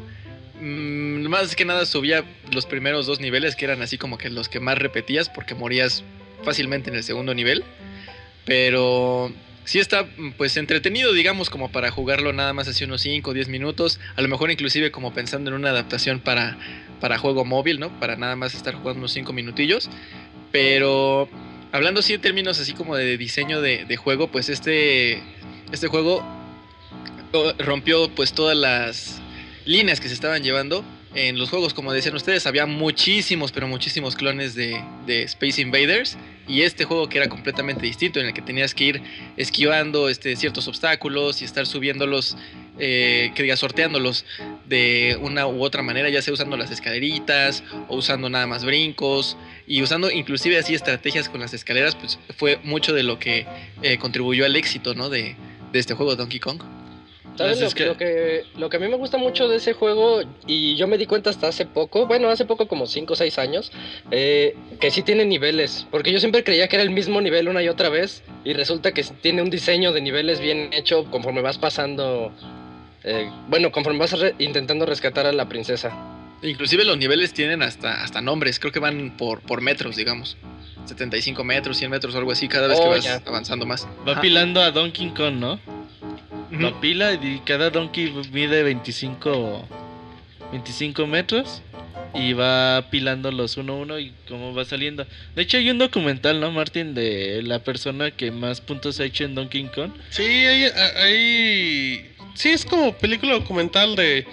Mm, 0.60 1.26
más 1.26 1.54
que 1.56 1.64
nada 1.64 1.84
subía 1.86 2.24
los 2.52 2.64
primeros 2.66 3.06
dos 3.06 3.20
niveles, 3.20 3.56
que 3.56 3.64
eran 3.66 3.82
así 3.82 3.98
como 3.98 4.16
que 4.16 4.30
los 4.30 4.48
que 4.48 4.60
más 4.60 4.78
repetías, 4.78 5.28
porque 5.28 5.54
morías 5.54 6.04
fácilmente 6.44 6.88
en 6.90 6.96
el 6.96 7.04
segundo 7.04 7.34
nivel. 7.34 7.64
Pero 8.44 9.32
sí 9.64 9.78
está 9.80 10.04
mm, 10.04 10.32
pues 10.36 10.56
entretenido, 10.56 11.12
digamos, 11.12 11.50
como 11.50 11.70
para 11.70 11.90
jugarlo 11.90 12.32
nada 12.32 12.52
más 12.52 12.68
así 12.68 12.84
unos 12.84 13.02
5 13.02 13.30
o 13.30 13.34
10 13.34 13.48
minutos. 13.48 14.00
A 14.16 14.22
lo 14.22 14.28
mejor 14.28 14.50
inclusive 14.50 14.90
como 14.90 15.12
pensando 15.12 15.50
en 15.50 15.56
una 15.56 15.70
adaptación 15.70 16.20
para, 16.20 16.56
para 17.02 17.18
juego 17.18 17.44
móvil, 17.44 17.80
¿no? 17.80 17.90
Para 17.98 18.14
nada 18.14 18.36
más 18.36 18.54
estar 18.54 18.74
jugando 18.76 19.00
unos 19.00 19.12
5 19.12 19.32
minutillos. 19.32 19.90
Pero 20.52 21.28
hablando 21.72 21.98
así 21.98 22.14
en 22.14 22.20
términos 22.20 22.60
así 22.60 22.74
como 22.74 22.94
de 22.94 23.18
diseño 23.18 23.60
de, 23.60 23.84
de 23.84 23.96
juego, 23.96 24.28
pues 24.28 24.48
este, 24.48 25.20
este 25.72 25.88
juego 25.88 26.24
oh, 27.32 27.52
rompió 27.58 28.08
pues 28.14 28.34
todas 28.34 28.56
las 28.56 29.20
líneas 29.64 29.98
que 30.00 30.06
se 30.06 30.14
estaban 30.14 30.44
llevando 30.44 30.84
en 31.14 31.38
los 31.38 31.50
juegos, 31.50 31.74
como 31.74 31.92
decían 31.92 32.14
ustedes, 32.14 32.46
había 32.46 32.64
muchísimos, 32.64 33.52
pero 33.52 33.68
muchísimos 33.68 34.16
clones 34.16 34.54
de, 34.54 34.82
Space 35.06 35.60
Invaders. 35.60 36.16
Y 36.48 36.62
este 36.62 36.84
juego 36.84 37.08
que 37.08 37.18
era 37.18 37.28
completamente 37.28 37.86
distinto, 37.86 38.18
en 38.18 38.26
el 38.26 38.34
que 38.34 38.42
tenías 38.42 38.74
que 38.74 38.84
ir 38.84 39.02
esquivando 39.36 40.08
este, 40.08 40.34
ciertos 40.36 40.66
obstáculos 40.68 41.40
y 41.40 41.44
estar 41.44 41.66
subiéndolos, 41.66 42.36
eh, 42.78 43.30
que 43.34 43.56
sorteándolos 43.56 44.24
de 44.66 45.16
una 45.20 45.46
u 45.46 45.62
otra 45.62 45.82
manera, 45.82 46.08
ya 46.08 46.20
sea 46.20 46.34
usando 46.34 46.56
las 46.56 46.70
escaleritas 46.70 47.62
o 47.88 47.96
usando 47.96 48.28
nada 48.28 48.46
más 48.46 48.64
brincos 48.64 49.36
y 49.66 49.82
usando 49.82 50.10
inclusive 50.10 50.58
así 50.58 50.74
estrategias 50.74 51.28
con 51.28 51.40
las 51.40 51.54
escaleras, 51.54 51.94
pues 51.94 52.18
fue 52.36 52.58
mucho 52.64 52.92
de 52.92 53.04
lo 53.04 53.18
que 53.18 53.46
eh, 53.82 53.98
contribuyó 53.98 54.44
al 54.44 54.56
éxito 54.56 54.94
¿no? 54.94 55.10
de, 55.10 55.36
de 55.72 55.78
este 55.78 55.94
juego 55.94 56.16
Donkey 56.16 56.40
Kong. 56.40 56.60
¿Sabes 57.36 57.58
Pues 57.58 57.70
lo, 57.72 57.74
que- 57.74 57.86
lo 57.86 57.96
que, 57.96 58.44
lo 58.56 58.68
que 58.68 58.76
a 58.76 58.80
mí 58.80 58.88
me 58.88 58.96
gusta 58.96 59.16
mucho 59.16 59.48
de 59.48 59.56
ese 59.56 59.72
juego, 59.72 60.20
y 60.46 60.76
yo 60.76 60.86
me 60.86 60.98
di 60.98 61.06
cuenta 61.06 61.30
hasta 61.30 61.48
hace 61.48 61.64
poco, 61.64 62.06
bueno, 62.06 62.28
hace 62.28 62.44
poco 62.44 62.68
como 62.68 62.86
5 62.86 63.14
o 63.14 63.16
6 63.16 63.38
años, 63.38 63.72
eh, 64.10 64.54
que 64.78 64.90
sí 64.90 65.02
tiene 65.02 65.24
niveles, 65.24 65.86
porque 65.90 66.12
yo 66.12 66.20
siempre 66.20 66.44
creía 66.44 66.68
que 66.68 66.76
era 66.76 66.82
el 66.82 66.90
mismo 66.90 67.20
nivel 67.22 67.48
una 67.48 67.62
y 67.62 67.68
otra 67.68 67.88
vez, 67.88 68.22
y 68.44 68.52
resulta 68.52 68.92
que 68.92 69.02
tiene 69.22 69.40
un 69.40 69.48
diseño 69.48 69.92
de 69.92 70.02
niveles 70.02 70.40
bien 70.40 70.70
hecho 70.74 71.04
conforme 71.10 71.40
vas 71.40 71.56
pasando, 71.56 72.32
eh, 73.02 73.30
bueno, 73.48 73.72
conforme 73.72 73.98
vas 73.98 74.12
re- 74.18 74.34
intentando 74.38 74.84
rescatar 74.84 75.24
a 75.26 75.32
la 75.32 75.48
princesa. 75.48 75.90
Inclusive 76.42 76.84
los 76.84 76.98
niveles 76.98 77.32
tienen 77.32 77.62
hasta, 77.62 78.02
hasta 78.02 78.20
nombres, 78.20 78.58
creo 78.58 78.72
que 78.72 78.80
van 78.80 79.16
por, 79.16 79.40
por 79.40 79.62
metros, 79.62 79.96
digamos. 79.96 80.36
75 80.84 81.44
metros, 81.44 81.76
100 81.78 81.90
metros, 81.90 82.14
algo 82.16 82.32
así, 82.32 82.46
cada 82.48 82.66
vez 82.68 82.78
que 82.80 82.88
Oh, 82.88 82.90
vas 82.90 83.04
ya. 83.04 83.22
avanzando 83.24 83.64
más. 83.64 83.86
Va 84.06 84.12
Ajá. 84.12 84.20
pilando 84.20 84.60
a 84.60 84.70
Donkey 84.72 85.10
Kong, 85.10 85.34
¿no? 85.36 85.60
Lo 86.50 86.80
pila 86.80 87.12
y 87.14 87.40
cada 87.44 87.70
Donkey 87.70 88.12
mide 88.32 88.62
25, 88.62 89.66
25 90.52 91.06
metros. 91.06 91.62
y 92.14 92.34
va 92.34 92.76
apilando 92.76 93.30
los 93.32 93.56
uno 93.56 93.72
a 93.72 93.76
uno 93.76 93.98
y 93.98 94.12
cómo 94.28 94.52
va 94.54 94.66
saliendo. 94.66 95.06
De 95.34 95.42
hecho 95.42 95.56
hay 95.56 95.70
un 95.70 95.78
documental, 95.78 96.40
¿no, 96.40 96.50
Martín? 96.50 96.92
De 96.94 97.42
la 97.42 97.58
persona 97.60 98.10
que 98.10 98.30
más 98.30 98.60
puntos 98.60 99.00
ha 99.00 99.04
hecho 99.04 99.24
en 99.24 99.34
Donkey 99.34 99.64
Kong. 99.74 99.92
Sí, 100.10 100.22
hay, 100.22 100.64
hay- 100.96 102.10
sí 102.34 102.50
es 102.50 102.66
como 102.66 102.92
película 102.92 103.32
documental 103.32 103.96
de, 103.96 104.26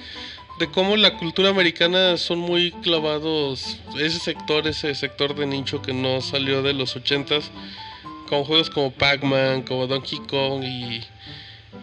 de 0.59 0.67
cómo 0.67 0.97
la 0.97 1.15
cultura 1.17 1.49
americana 1.51 2.17
son 2.17 2.39
muy 2.39 2.71
clavados 2.83 3.77
ese 3.97 4.19
sector, 4.19 4.67
ese 4.67 4.93
sector 4.93 5.33
de 5.33 5.45
nicho 5.45 5.81
que 5.81 5.93
no 5.93 6.19
salió 6.19 6.61
de 6.61 6.73
los 6.73 6.97
ochentas, 6.97 7.49
con 8.27 8.43
juegos 8.43 8.69
como 8.69 8.91
Pac-Man, 8.91 9.61
como 9.61 9.87
Donkey 9.87 10.19
Kong 10.27 10.63
y, 10.65 11.01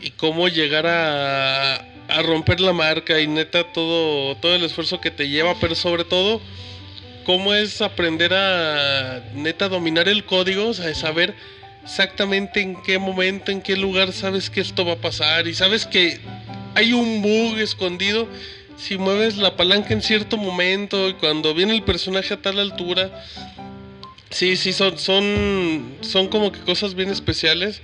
y 0.00 0.10
cómo 0.10 0.48
llegar 0.48 0.86
a, 0.86 1.76
a 1.76 2.22
romper 2.22 2.60
la 2.60 2.72
marca 2.72 3.20
y 3.20 3.26
neta 3.26 3.72
todo, 3.72 4.36
todo 4.36 4.54
el 4.54 4.64
esfuerzo 4.64 5.00
que 5.00 5.10
te 5.10 5.28
lleva, 5.28 5.54
pero 5.60 5.74
sobre 5.74 6.04
todo 6.04 6.40
cómo 7.24 7.54
es 7.54 7.82
aprender 7.82 8.32
a 8.34 9.22
neta 9.34 9.68
dominar 9.68 10.08
el 10.08 10.24
código, 10.24 10.68
o 10.68 10.74
sea, 10.74 10.94
saber 10.94 11.34
exactamente 11.82 12.60
en 12.60 12.82
qué 12.82 12.98
momento, 12.98 13.50
en 13.50 13.62
qué 13.62 13.76
lugar 13.76 14.12
sabes 14.12 14.50
que 14.50 14.60
esto 14.60 14.84
va 14.84 14.94
a 14.94 14.96
pasar 14.96 15.46
y 15.46 15.54
sabes 15.54 15.86
que 15.86 16.20
hay 16.74 16.92
un 16.92 17.22
bug 17.22 17.58
escondido 17.58 18.28
si 18.76 18.98
mueves 18.98 19.36
la 19.38 19.56
palanca 19.56 19.94
en 19.94 20.02
cierto 20.02 20.36
momento 20.36 21.08
y 21.08 21.14
cuando 21.14 21.54
viene 21.54 21.74
el 21.74 21.82
personaje 21.82 22.34
a 22.34 22.42
tal 22.42 22.58
altura. 22.58 23.10
Sí, 24.30 24.56
sí, 24.56 24.72
son, 24.72 24.98
son, 24.98 25.96
son 26.02 26.28
como 26.28 26.52
que 26.52 26.60
cosas 26.60 26.94
bien 26.94 27.10
especiales. 27.10 27.80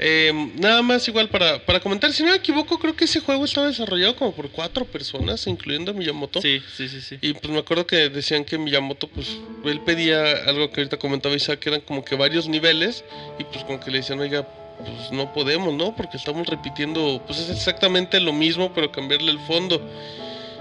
Eh, 0.00 0.52
nada 0.60 0.80
más 0.82 1.08
igual 1.08 1.28
para, 1.28 1.64
para 1.64 1.80
comentar, 1.80 2.12
si 2.12 2.22
no 2.22 2.30
me 2.30 2.36
equivoco, 2.36 2.78
creo 2.78 2.94
que 2.94 3.04
ese 3.04 3.18
juego 3.18 3.44
estaba 3.44 3.66
desarrollado 3.66 4.14
como 4.14 4.32
por 4.32 4.48
cuatro 4.50 4.84
personas, 4.84 5.44
incluyendo 5.48 5.90
a 5.90 5.94
Miyamoto. 5.94 6.40
Sí, 6.40 6.62
sí, 6.76 6.88
sí, 6.88 7.00
sí. 7.00 7.18
Y 7.20 7.32
pues 7.32 7.52
me 7.52 7.58
acuerdo 7.58 7.84
que 7.86 8.08
decían 8.08 8.44
que 8.44 8.58
Miyamoto, 8.58 9.08
pues 9.08 9.36
él 9.64 9.80
pedía 9.80 10.44
algo 10.46 10.70
que 10.70 10.82
ahorita 10.82 10.98
comentaba 10.98 11.34
Isaac, 11.34 11.58
que 11.58 11.70
eran 11.70 11.80
como 11.80 12.04
que 12.04 12.14
varios 12.14 12.48
niveles, 12.48 13.04
y 13.40 13.44
pues 13.44 13.64
como 13.64 13.80
que 13.80 13.90
le 13.90 13.98
decían, 13.98 14.20
oiga, 14.20 14.46
pues 14.78 15.10
no 15.10 15.32
podemos, 15.32 15.74
¿no? 15.74 15.96
Porque 15.96 16.16
estamos 16.16 16.46
repitiendo, 16.46 17.20
pues 17.26 17.40
es 17.40 17.50
exactamente 17.50 18.20
lo 18.20 18.32
mismo, 18.32 18.72
pero 18.72 18.92
cambiarle 18.92 19.32
el 19.32 19.40
fondo. 19.40 19.84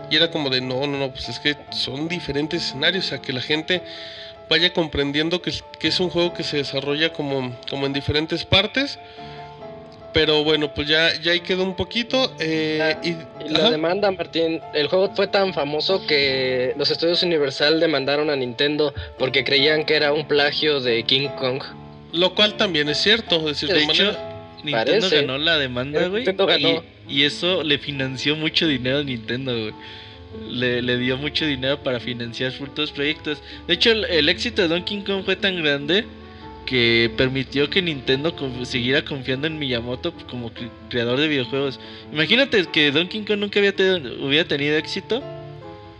Y 0.09 0.15
era 0.15 0.31
como 0.31 0.49
de, 0.49 0.61
no, 0.61 0.87
no, 0.87 0.97
no, 0.97 1.11
pues 1.11 1.29
es 1.29 1.39
que 1.39 1.55
son 1.71 2.07
diferentes 2.07 2.63
escenarios, 2.63 3.05
o 3.05 3.09
sea, 3.09 3.21
que 3.21 3.33
la 3.33 3.41
gente 3.41 3.83
vaya 4.49 4.73
comprendiendo 4.73 5.41
que 5.41 5.49
es, 5.51 5.63
que 5.79 5.87
es 5.89 5.99
un 5.99 6.09
juego 6.09 6.33
que 6.33 6.43
se 6.43 6.57
desarrolla 6.57 7.11
como, 7.13 7.55
como 7.69 7.85
en 7.85 7.93
diferentes 7.93 8.45
partes. 8.45 8.99
Pero 10.13 10.43
bueno, 10.43 10.73
pues 10.73 10.87
ya, 10.87 11.13
ya 11.21 11.33
ahí 11.33 11.41
quedó 11.41 11.63
un 11.63 11.75
poquito. 11.75 12.33
eh, 12.39 12.95
y, 13.03 13.09
Y 13.45 13.49
la 13.49 13.59
ajá. 13.59 13.71
demanda, 13.71 14.09
Martín, 14.09 14.61
el 14.73 14.87
juego 14.87 15.13
fue 15.13 15.27
tan 15.27 15.53
famoso 15.53 16.07
que 16.07 16.73
los 16.77 16.89
estudios 16.89 17.21
Universal 17.21 17.79
demandaron 17.79 18.29
a 18.31 18.35
Nintendo 18.35 18.93
porque 19.19 19.43
creían 19.43 19.85
que 19.85 19.95
era 19.95 20.13
un 20.13 20.27
plagio 20.27 20.79
de 20.79 21.03
King 21.03 21.27
Kong. 21.37 21.61
Lo 22.13 22.33
cual 22.33 22.55
también 22.55 22.89
es 22.89 22.97
cierto, 22.99 23.39
de 23.45 23.53
cierta 23.53 23.75
De 23.75 23.83
hecho, 23.83 24.03
manera. 24.05 24.33
Nintendo 24.63 24.91
Parece. 25.07 25.15
ganó 25.17 25.37
la 25.37 25.57
demanda, 25.59 26.07
güey. 26.07 26.21
Nintendo 26.25 26.45
ganó. 26.47 26.83
Y, 27.07 27.19
y 27.19 27.23
eso 27.25 27.61
le 27.63 27.77
financió 27.77 28.35
mucho 28.35 28.65
dinero 28.67 28.99
a 28.99 29.03
Nintendo, 29.03 29.51
güey. 29.53 29.73
Le, 30.49 30.81
le 30.81 30.97
dio 30.97 31.17
mucho 31.17 31.45
dinero 31.45 31.81
para 31.83 31.99
financiar 31.99 32.51
futuros 32.51 32.91
proyectos. 32.91 33.41
De 33.67 33.73
hecho, 33.73 33.91
el, 33.91 34.05
el 34.05 34.29
éxito 34.29 34.61
de 34.61 34.67
Donkey 34.67 35.03
Kong 35.03 35.23
fue 35.25 35.35
tan 35.35 35.55
grande 35.57 36.05
que 36.65 37.09
permitió 37.15 37.69
que 37.69 37.81
Nintendo 37.81 38.33
siguiera 38.65 39.03
confiando 39.05 39.47
en 39.47 39.57
Miyamoto 39.57 40.13
como 40.29 40.51
cre- 40.51 40.69
creador 40.89 41.19
de 41.19 41.27
videojuegos. 41.29 41.79
Imagínate 42.11 42.65
que 42.65 42.91
Donkey 42.91 43.23
Kong 43.23 43.39
nunca 43.39 43.59
había 43.59 43.75
te- 43.75 43.95
hubiera 43.95 44.47
tenido 44.47 44.75
éxito. 44.77 45.23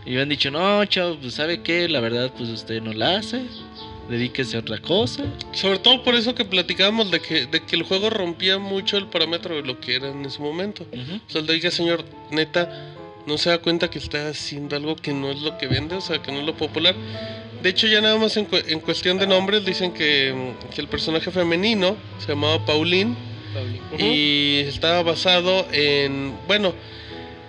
Y 0.04 0.10
hubieran 0.10 0.28
dicho, 0.28 0.50
no, 0.50 0.84
chavo, 0.86 1.16
pues 1.20 1.34
sabe 1.34 1.62
qué, 1.62 1.88
la 1.88 2.00
verdad, 2.00 2.32
pues 2.36 2.48
usted 2.50 2.80
no 2.82 2.92
la 2.92 3.16
hace. 3.18 3.42
Dedíquese 4.08 4.56
a 4.56 4.60
otra 4.60 4.78
cosa. 4.78 5.24
Sobre 5.52 5.78
todo 5.80 6.02
por 6.02 6.14
eso 6.14 6.34
que 6.34 6.44
platicábamos 6.46 7.10
de 7.10 7.20
que, 7.20 7.44
de 7.46 7.60
que 7.60 7.76
el 7.76 7.82
juego 7.82 8.08
rompía 8.08 8.58
mucho 8.58 8.96
el 8.96 9.06
parámetro 9.06 9.56
de 9.56 9.62
lo 9.62 9.80
que 9.80 9.96
era 9.96 10.08
en 10.08 10.24
ese 10.24 10.40
momento. 10.40 10.86
Ujú. 10.92 11.16
O 11.16 11.30
sea, 11.30 11.40
el 11.42 11.46
de 11.46 11.54
diga, 11.54 11.70
señor, 11.70 12.04
neta, 12.30 12.94
no 13.28 13.36
se 13.38 13.50
da 13.50 13.58
cuenta 13.58 13.88
que 13.90 13.98
está 13.98 14.28
haciendo 14.28 14.74
algo 14.74 14.96
que 14.96 15.12
no 15.12 15.30
es 15.30 15.38
lo 15.40 15.56
que 15.58 15.66
vende, 15.68 15.94
o 15.96 16.00
sea, 16.00 16.20
que 16.22 16.32
no 16.32 16.40
es 16.40 16.46
lo 16.46 16.56
popular. 16.56 16.94
De 17.62 17.68
hecho, 17.68 17.86
ya 17.86 18.00
nada 18.00 18.16
más 18.16 18.36
en, 18.36 18.46
cu- 18.46 18.56
en 18.66 18.80
cuestión 18.80 19.18
de 19.18 19.26
nombres 19.26 19.64
dicen 19.64 19.92
que, 19.92 20.32
mm, 20.34 20.70
que 20.74 20.80
el 20.80 20.88
personaje 20.88 21.30
femenino 21.30 21.96
se 22.18 22.28
llamaba 22.28 22.64
Pauline 22.64 23.14
y 23.98 24.60
estaba 24.66 25.02
basado 25.02 25.66
en, 25.72 26.34
bueno, 26.46 26.74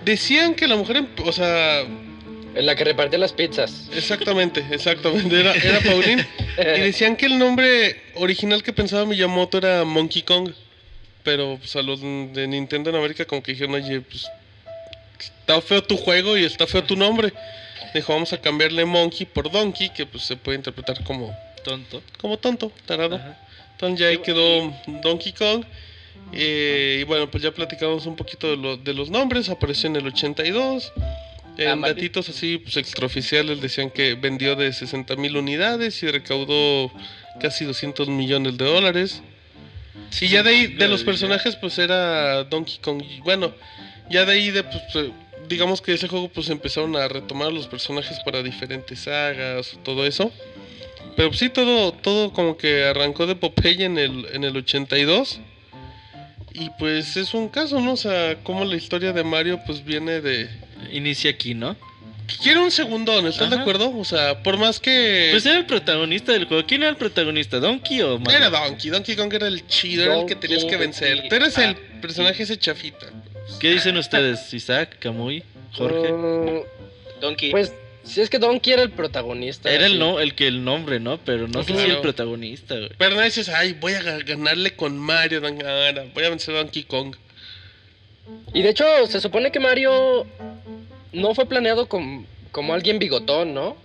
decían 0.04 0.54
que 0.56 0.68
la 0.68 0.76
mujer, 0.76 0.98
em- 0.98 1.08
o 1.26 1.32
sea, 1.32 1.82
En 2.56 2.66
la 2.66 2.76
que 2.76 2.84
repartía 2.84 3.20
las 3.20 3.32
pizzas. 3.32 3.90
exactamente, 3.96 4.66
exactamente, 4.72 5.40
era, 5.40 5.54
era 5.54 5.80
Pauline. 5.82 6.26
Y 6.58 6.80
decían 6.82 7.16
que 7.16 7.28
el 7.28 7.38
nombre 7.38 7.96
original 8.16 8.64
que 8.64 8.74
pensaba 8.74 9.06
Miyamoto 9.06 9.60
era 9.60 9.84
Monkey 9.86 10.24
Kong. 10.24 10.50
Pero 11.24 11.58
pues 11.60 11.76
a 11.76 11.82
los 11.84 12.02
de 12.02 12.48
Nintendo 12.48 12.90
en 12.90 12.96
América 12.96 13.24
como 13.26 13.44
que 13.44 13.52
dijeron, 13.52 13.76
oye, 13.76 14.02
pues 14.02 14.26
está 15.26 15.62
feo 15.62 15.84
tu 15.84 15.98
juego 15.98 16.38
y 16.38 16.44
está 16.46 16.66
feo 16.68 16.84
tu 16.84 16.96
nombre. 16.96 17.34
Dijo, 17.94 18.14
vamos 18.14 18.32
a 18.34 18.38
cambiarle 18.40 18.86
Monkey 18.86 19.26
por 19.26 19.52
Donkey, 19.52 19.90
que 19.90 20.06
pues 20.06 20.24
se 20.24 20.36
puede 20.38 20.58
interpretar 20.58 21.04
como, 21.04 21.36
Tonto. 21.64 22.02
como 22.20 22.38
tonto, 22.38 22.72
tarado. 22.86 23.16
Ajá. 23.16 23.38
Entonces 23.72 24.00
ya 24.00 24.08
ahí 24.08 24.18
quedó 24.20 24.74
Donkey 25.02 25.34
Kong. 25.34 25.64
Eh, 26.34 27.00
y 27.02 27.04
bueno, 27.06 27.30
pues 27.32 27.42
ya 27.42 27.52
platicamos 27.52 28.06
un 28.06 28.16
poquito 28.16 28.50
de, 28.52 28.58
lo- 28.58 28.78
de 28.78 28.94
los 28.94 29.10
nombres. 29.10 29.50
Apareció 29.50 29.90
en 29.90 29.96
el 29.96 30.06
82. 30.08 30.92
En 31.58 31.84
Ah, 31.84 31.88
datitos 31.90 32.30
así 32.30 32.58
pues, 32.58 32.78
extraoficiales 32.78 33.60
decían 33.62 33.90
que 33.90 34.14
vendió 34.14 34.56
de 34.56 34.72
60 34.72 35.16
mil 35.16 35.36
unidades 35.36 36.02
y 36.04 36.08
recaudó 36.12 36.92
casi 37.42 37.66
200 37.66 38.08
millones 38.10 38.58
de 38.58 38.66
dólares. 38.66 39.22
Y 40.22 40.28
ya 40.28 40.44
de 40.44 40.50
ahí, 40.52 40.68
de 40.68 40.88
los 40.88 41.04
personajes, 41.04 41.56
pues 41.56 41.78
era 41.80 42.44
Donkey 42.46 42.78
Kong. 42.80 43.02
Y 43.04 43.20
bueno, 43.22 43.54
ya 44.10 44.26
de 44.26 44.34
ahí, 44.34 44.52
de, 44.52 44.64
pues, 44.64 44.82
eh, 44.96 45.12
digamos 45.48 45.82
que 45.82 45.94
ese 45.94 46.08
juego, 46.08 46.30
pues 46.30 46.50
empezaron 46.50 46.96
a 46.96 47.08
retomar 47.08 47.52
los 47.52 47.68
personajes 47.68 48.20
para 48.26 48.44
diferentes 48.44 49.00
sagas, 49.00 49.78
todo 49.84 50.06
eso. 50.06 50.32
Pero 51.16 51.30
pues, 51.30 51.40
sí, 51.40 51.50
todo, 51.50 51.92
todo 51.92 52.32
como 52.34 52.58
que 52.58 52.84
arrancó 52.86 53.26
de 53.28 53.36
Popeye 53.36 53.86
en 53.86 53.98
el, 53.98 54.28
en 54.34 54.44
el 54.44 54.56
82. 54.56 55.40
Y 56.54 56.70
pues 56.80 57.16
es 57.16 57.34
un 57.34 57.48
caso, 57.50 57.80
¿no? 57.80 57.94
O 57.94 57.98
sea, 57.98 58.36
como 58.44 58.66
la 58.66 58.76
historia 58.76 59.14
de 59.14 59.24
Mario, 59.24 59.60
pues 59.66 59.84
viene 59.84 60.20
de. 60.22 60.50
Inicia 60.92 61.32
aquí, 61.32 61.54
¿no? 61.54 61.76
Quiero 62.42 62.64
un 62.64 62.72
segundón, 62.72 63.28
¿estás 63.28 63.50
de 63.50 63.56
Ajá. 63.56 63.62
acuerdo? 63.64 63.96
O 63.98 64.06
sea, 64.06 64.42
por 64.44 64.58
más 64.58 64.80
que. 64.80 65.30
Pues 65.32 65.46
era 65.46 65.58
el 65.58 65.66
protagonista 65.66 66.32
del 66.32 66.46
juego. 66.46 66.66
¿Quién 66.66 66.82
era 66.82 66.90
el 66.90 66.96
protagonista? 66.98 67.60
¿Donkey 67.60 68.02
o 68.02 68.20
Mario? 68.20 68.38
Era 68.38 68.50
Donkey, 68.50 68.90
Donkey 68.92 69.16
Kong 69.16 69.34
era 69.34 69.48
el 69.48 69.66
chido, 69.68 70.04
era 70.04 70.20
el 70.20 70.26
que 70.26 70.36
tenías 70.36 70.64
que 70.66 70.78
vencer. 70.78 71.28
Tú 71.30 71.36
eres 71.36 71.58
Ah, 71.58 71.66
el 71.66 71.76
personaje 72.02 72.44
ese 72.44 72.58
chafita. 72.58 73.08
¿Qué 73.60 73.72
dicen 73.72 73.98
ustedes? 73.98 74.54
Isaac, 74.54 74.98
Camuy, 75.00 75.44
Jorge. 75.74 76.12
Mm, 76.14 76.62
Donkey. 77.22 77.52
pues, 77.52 77.74
si 78.04 78.22
es 78.22 78.30
que 78.30 78.40
Donkey 78.40 78.74
era 78.74 78.82
el 78.84 78.92
protagonista. 78.92 79.70
Era 79.72 79.86
el 79.86 80.00
no, 80.00 80.20
el 80.20 80.34
que 80.36 80.48
el 80.48 80.64
nombre, 80.64 81.00
¿no? 81.00 81.18
Pero 81.20 81.48
no 81.48 81.62
sé 81.64 81.68
si 81.70 81.74
Claro. 81.74 81.94
el 81.94 82.02
protagonista, 82.02 82.76
güey. 82.76 82.90
Pero 82.98 83.16
no 83.16 83.22
dices, 83.22 83.50
ay, 83.50 83.74
voy 83.80 83.94
a 83.94 84.02
ga- 84.02 84.26
ganarle 84.26 84.72
con 84.76 84.98
Mario, 84.98 85.42
ahora, 85.46 86.06
voy 86.14 86.24
a 86.24 86.30
vencer 86.30 86.56
a 86.56 86.60
Donkey 86.60 86.84
Kong. 86.84 87.16
Y 88.54 88.62
de 88.62 88.70
hecho, 88.70 88.86
se 89.08 89.20
supone 89.20 89.52
que 89.52 89.60
Mario 89.60 90.26
no 91.12 91.34
fue 91.36 91.46
planeado 91.48 91.88
com- 91.88 92.26
como 92.52 92.74
alguien 92.74 93.00
bigotón, 93.00 93.54
¿no? 93.54 93.76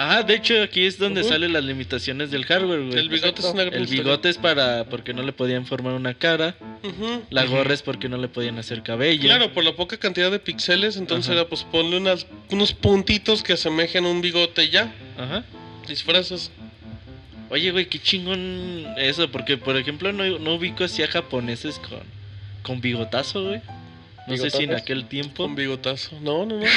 Ajá, 0.00 0.22
de 0.22 0.34
hecho 0.36 0.62
aquí 0.62 0.84
es 0.86 0.96
donde 0.96 1.24
salen 1.24 1.52
las 1.52 1.64
limitaciones 1.64 2.30
del 2.30 2.44
hardware, 2.44 2.82
güey. 2.86 2.98
El 3.00 3.08
bigote 3.08 3.40
es 3.40 3.46
una 3.48 3.64
gran 3.64 3.74
El 3.74 3.82
historia. 3.82 4.02
bigote 4.04 4.28
es 4.28 4.38
para 4.38 4.84
porque 4.84 5.12
no 5.12 5.24
le 5.24 5.32
podían 5.32 5.66
formar 5.66 5.94
una 5.94 6.14
cara, 6.14 6.54
Ujú. 6.84 7.24
la 7.30 7.44
gorra 7.46 7.74
es 7.74 7.82
porque 7.82 8.08
no 8.08 8.16
le 8.16 8.28
podían 8.28 8.60
hacer 8.60 8.84
cabello. 8.84 9.22
Claro, 9.24 9.52
por 9.52 9.64
la 9.64 9.74
poca 9.74 9.96
cantidad 9.96 10.30
de 10.30 10.38
píxeles, 10.38 10.96
entonces 10.96 11.30
Ajá. 11.30 11.40
era 11.40 11.48
pues 11.48 11.64
ponle 11.64 11.96
unas, 11.96 12.28
unos 12.50 12.72
puntitos 12.72 13.42
que 13.42 13.54
asemejen 13.54 14.06
un 14.06 14.20
bigote 14.20 14.66
y 14.66 14.70
ya, 14.70 14.94
Ajá. 15.18 15.44
disfrazas. 15.88 16.52
Oye, 17.50 17.72
güey, 17.72 17.86
qué 17.86 17.98
chingón 17.98 18.86
eso, 18.98 19.28
porque 19.32 19.56
por 19.56 19.76
ejemplo 19.76 20.12
no, 20.12 20.38
no 20.38 20.54
ubico 20.54 20.84
así 20.84 21.02
a 21.02 21.08
japoneses 21.08 21.80
con, 21.80 21.98
con 22.62 22.80
bigotazo, 22.80 23.42
güey. 23.48 23.60
No 24.28 24.36
sé 24.36 24.50
si 24.50 24.64
en 24.64 24.74
aquel 24.74 25.06
tiempo. 25.06 25.44
Con 25.44 25.54
bigotazo. 25.54 26.18
No, 26.20 26.44
no, 26.46 26.58
no. 26.58 26.66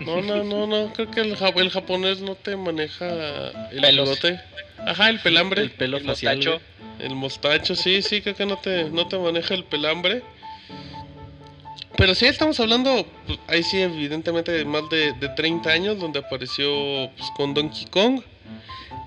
No, 0.00 0.22
no, 0.22 0.44
no, 0.44 0.66
no. 0.68 0.92
Creo 0.92 1.10
que 1.10 1.20
el, 1.20 1.34
ja- 1.36 1.48
el 1.56 1.70
japonés 1.70 2.20
no 2.20 2.36
te 2.36 2.56
maneja 2.56 3.48
el 3.72 3.80
Pelos. 3.80 4.08
bigote. 4.08 4.40
Ajá, 4.86 5.10
el 5.10 5.18
pelambre. 5.18 5.62
El 5.62 5.70
pelo 5.72 5.96
El 5.96 6.04
facial. 6.04 6.36
mostacho. 6.36 6.60
El 7.00 7.14
mostacho, 7.16 7.74
sí, 7.74 8.00
sí, 8.02 8.20
creo 8.22 8.36
que 8.36 8.46
no 8.46 8.58
te, 8.58 8.84
no 8.90 9.08
te 9.08 9.18
maneja 9.18 9.54
el 9.54 9.64
pelambre. 9.64 10.22
Pero 11.96 12.14
sí 12.14 12.26
estamos 12.26 12.60
hablando, 12.60 13.04
pues, 13.26 13.40
ahí 13.48 13.64
sí, 13.64 13.80
evidentemente, 13.80 14.52
de 14.52 14.64
más 14.64 14.88
de, 14.88 15.14
de 15.14 15.28
30 15.30 15.68
años, 15.70 15.98
donde 15.98 16.20
apareció 16.20 17.10
pues, 17.16 17.28
con 17.36 17.52
Donkey 17.54 17.86
Kong. 17.86 18.20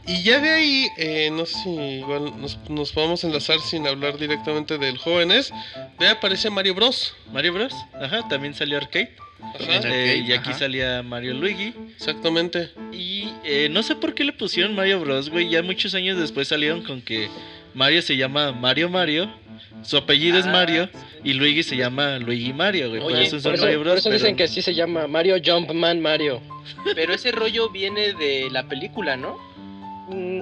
Y 0.07 0.23
ya 0.23 0.39
de 0.39 0.49
ahí, 0.49 0.87
eh, 0.97 1.29
no 1.31 1.45
sé 1.45 1.55
si 1.63 1.69
igual 1.69 2.33
nos, 2.41 2.57
nos 2.69 2.91
podemos 2.91 3.23
enlazar 3.23 3.59
sin 3.59 3.85
hablar 3.87 4.17
directamente 4.17 4.77
del 4.77 4.97
jóvenes. 4.97 5.53
De 5.99 6.07
ahí 6.07 6.11
aparece 6.13 6.49
Mario 6.49 6.73
Bros. 6.75 7.15
Mario 7.31 7.53
Bros. 7.53 7.73
Ajá, 7.93 8.27
también 8.27 8.53
salió 8.53 8.77
arcade. 8.77 9.15
Ajá, 9.41 9.79
Eh, 9.85 10.23
y 10.27 10.33
aquí 10.33 10.49
ajá. 10.51 10.59
salía 10.59 11.03
Mario 11.03 11.33
Luigi. 11.35 11.73
exactamente. 11.95 12.71
Y 12.91 13.29
eh, 13.43 13.69
no 13.71 13.83
sé 13.83 13.95
por 13.95 14.13
qué 14.15 14.23
le 14.23 14.33
pusieron 14.33 14.75
Mario 14.75 14.99
Bros, 14.99 15.29
güey. 15.29 15.49
Ya 15.49 15.61
muchos 15.63 15.93
años 15.93 16.17
después 16.17 16.47
salieron 16.47 16.83
con 16.83 17.01
que 17.01 17.29
Mario 17.73 18.01
se 18.01 18.17
llama 18.17 18.51
Mario 18.51 18.89
Mario. 18.89 19.31
Su 19.83 19.97
apellido 19.97 20.37
es 20.37 20.45
Ah. 20.45 20.51
Mario. 20.51 20.89
Y 21.23 21.33
Luigi 21.33 21.63
se 21.63 21.75
llama 21.77 22.17
Luigi 22.19 22.51
Mario, 22.53 22.89
güey. 22.89 23.01
por 23.01 23.11
Oye, 23.11 23.23
eso 23.23 23.35
Por 23.37 23.41
son 23.41 23.53
eso, 23.55 23.63
Mario 23.65 23.79
por 23.83 23.97
eso 23.97 24.09
pero- 24.09 24.13
dicen 24.19 24.35
que 24.35 24.47
sí 24.47 24.61
se 24.61 24.73
llama 24.73 25.07
Mario 25.07 25.35
Jumpman 25.43 26.01
Mario. 26.01 26.41
Pero 26.95 27.13
ese 27.13 27.31
rollo 27.31 27.69
viene 27.69 28.13
de 28.13 28.49
la 28.51 28.63
película, 28.63 29.15
¿no? 29.17 29.37
Mm, 30.09 30.41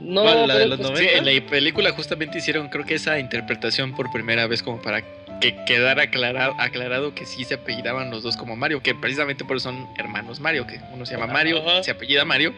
No, 0.00 0.22
¿Cuál, 0.22 0.46
la 0.46 0.54
de 0.54 0.60
pero, 0.60 0.68
los 0.68 0.78
pues, 0.78 0.90
90? 0.90 1.10
Sí, 1.12 1.18
en 1.18 1.24
la 1.42 1.50
película 1.50 1.90
justamente 1.90 2.38
hicieron 2.38 2.68
creo 2.68 2.84
que 2.86 2.94
esa 2.94 3.18
interpretación 3.18 3.96
por 3.96 4.12
primera 4.12 4.46
vez 4.46 4.62
como 4.62 4.80
para 4.80 5.02
que 5.40 5.56
quedara 5.66 6.04
aclarado, 6.04 6.54
aclarado 6.58 7.14
que 7.16 7.26
sí 7.26 7.42
se 7.44 7.54
apellidaban 7.54 8.08
los 8.10 8.22
dos 8.22 8.36
como 8.36 8.54
Mario, 8.54 8.80
que 8.80 8.94
precisamente 8.94 9.44
por 9.44 9.56
eso 9.56 9.70
son 9.70 9.88
hermanos 9.98 10.38
Mario, 10.38 10.66
que 10.68 10.80
uno 10.94 11.04
se 11.04 11.14
llama 11.14 11.26
Mario, 11.32 11.62
se 11.82 11.90
apellida 11.90 12.24
Mario, 12.24 12.54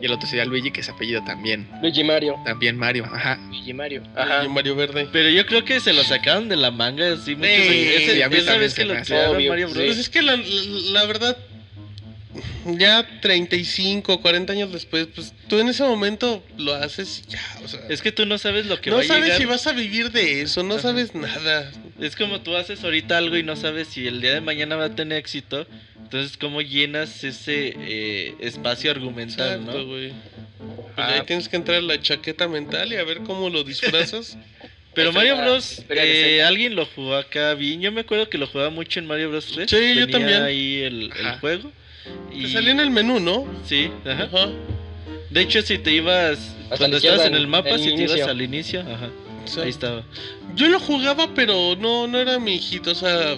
y 0.00 0.06
el 0.06 0.12
otro 0.12 0.28
sería 0.28 0.44
Luigi, 0.44 0.70
que 0.70 0.82
se 0.82 0.90
apellida 0.90 1.24
también, 1.24 1.68
Luigi 1.80 2.02
Mario. 2.04 2.36
también 2.44 2.76
Mario, 2.76 3.04
ajá. 3.04 3.38
Luigi 3.48 3.72
Mario. 3.72 4.02
Ajá. 4.16 4.44
Y 4.44 4.48
Mario 4.48 4.74
Verde. 4.76 5.08
Pero 5.12 5.28
yo 5.30 5.46
creo 5.46 5.64
que 5.64 5.80
se 5.80 5.92
lo 5.92 6.02
sacaron 6.04 6.48
de 6.48 6.56
la 6.56 6.70
manga. 6.70 7.16
Sí, 7.16 7.36
muchos 7.36 7.50
Sí, 7.54 7.62
años. 7.68 8.02
Ese- 8.02 8.18
y 8.18 8.22
a 8.22 8.28
mí 8.28 8.36
esa 8.36 8.56
vez 8.56 8.74
que 8.74 8.84
lo 8.84 8.94
crearon 9.02 9.32
Mario 9.46 9.68
sí. 9.68 9.74
Bros. 9.74 9.86
Pues 9.86 9.98
es 9.98 10.08
que 10.08 10.22
la, 10.22 10.36
la- 10.36 10.42
la 10.92 11.04
verdad, 11.06 11.36
ya 12.66 13.06
35, 13.20 14.20
40 14.20 14.52
años 14.52 14.72
después, 14.72 15.06
pues 15.14 15.32
tú 15.48 15.58
en 15.58 15.68
ese 15.68 15.82
momento 15.84 16.44
lo 16.58 16.74
haces 16.74 17.22
y 17.28 17.32
ya, 17.32 17.40
o 17.64 17.68
sea. 17.68 17.80
Es 17.88 18.02
que 18.02 18.12
tú 18.12 18.26
no 18.26 18.38
sabes 18.38 18.66
lo 18.66 18.80
que 18.80 18.90
no 18.90 18.96
va 18.96 19.02
a 19.02 19.06
sabes 19.06 19.24
llegar. 19.24 19.38
si 19.38 19.44
vas 19.46 19.66
a 19.66 19.72
vivir 19.72 20.10
de 20.10 20.42
eso, 20.42 20.62
no 20.62 20.74
Ajá. 20.74 20.82
sabes 20.82 21.14
nada. 21.14 21.70
Es 22.00 22.16
como 22.16 22.40
tú 22.40 22.56
haces 22.56 22.82
ahorita 22.82 23.18
algo 23.18 23.36
y 23.36 23.42
no 23.42 23.56
sabes 23.56 23.88
si 23.88 24.06
el 24.06 24.20
día 24.20 24.34
de 24.34 24.40
mañana 24.40 24.76
va 24.76 24.86
a 24.86 24.94
tener 24.94 25.18
éxito. 25.18 25.66
Entonces, 26.02 26.36
¿cómo 26.36 26.60
llenas 26.60 27.24
ese 27.24 27.74
eh, 27.78 28.34
espacio 28.40 28.90
argumental, 28.90 29.60
Exacto, 29.60 29.78
no? 29.78 29.86
güey. 29.86 30.10
Pues 30.10 30.94
Ah. 30.96 31.14
ahí 31.14 31.22
tienes 31.26 31.48
que 31.48 31.56
entrar 31.56 31.78
a 31.78 31.82
la 31.82 32.00
chaqueta 32.00 32.46
mental 32.46 32.92
y 32.92 32.96
a 32.96 33.04
ver 33.04 33.18
cómo 33.20 33.50
lo 33.50 33.64
disfrazas. 33.64 34.36
Pero 34.94 35.12
Mario 35.12 35.36
Bros. 35.36 35.82
eh, 35.88 36.42
alguien 36.44 36.76
lo 36.76 36.86
jugó 36.86 37.16
acá 37.16 37.54
bien. 37.54 37.80
Yo 37.80 37.90
me 37.90 38.02
acuerdo 38.02 38.28
que 38.30 38.38
lo 38.38 38.46
jugaba 38.46 38.70
mucho 38.70 39.00
en 39.00 39.06
Mario 39.06 39.30
Bros. 39.30 39.50
3. 39.52 39.68
Sí, 39.68 39.94
yo 39.96 40.08
también. 40.08 40.42
ahí 40.42 40.82
el, 40.82 41.10
el 41.18 41.26
Ajá. 41.26 41.40
Te 42.30 42.36
Y... 42.36 42.52
salió 42.52 42.70
en 42.70 42.80
el 42.80 42.90
menú, 42.90 43.20
¿no? 43.20 43.46
Sí, 43.64 43.90
ajá. 44.04 44.24
Ajá. 44.24 44.48
De 45.30 45.40
hecho, 45.40 45.62
si 45.62 45.78
te 45.78 45.92
ibas. 45.92 46.54
cuando 46.76 46.98
estabas 46.98 47.26
en 47.26 47.34
el 47.34 47.46
mapa, 47.46 47.70
el 47.70 47.80
si 47.80 47.96
te 47.96 48.02
ibas 48.04 48.28
al 48.28 48.40
inicio, 48.42 48.80
ajá. 48.80 49.10
Ahí 49.62 49.70
estaba. 49.70 50.02
Yo 50.54 50.68
lo 50.68 50.78
jugaba, 50.80 51.34
pero 51.34 51.76
no, 51.76 52.06
no 52.06 52.18
era 52.18 52.38
mi 52.38 52.54
hijito, 52.54 52.92
o 52.92 52.94
sea. 52.94 53.36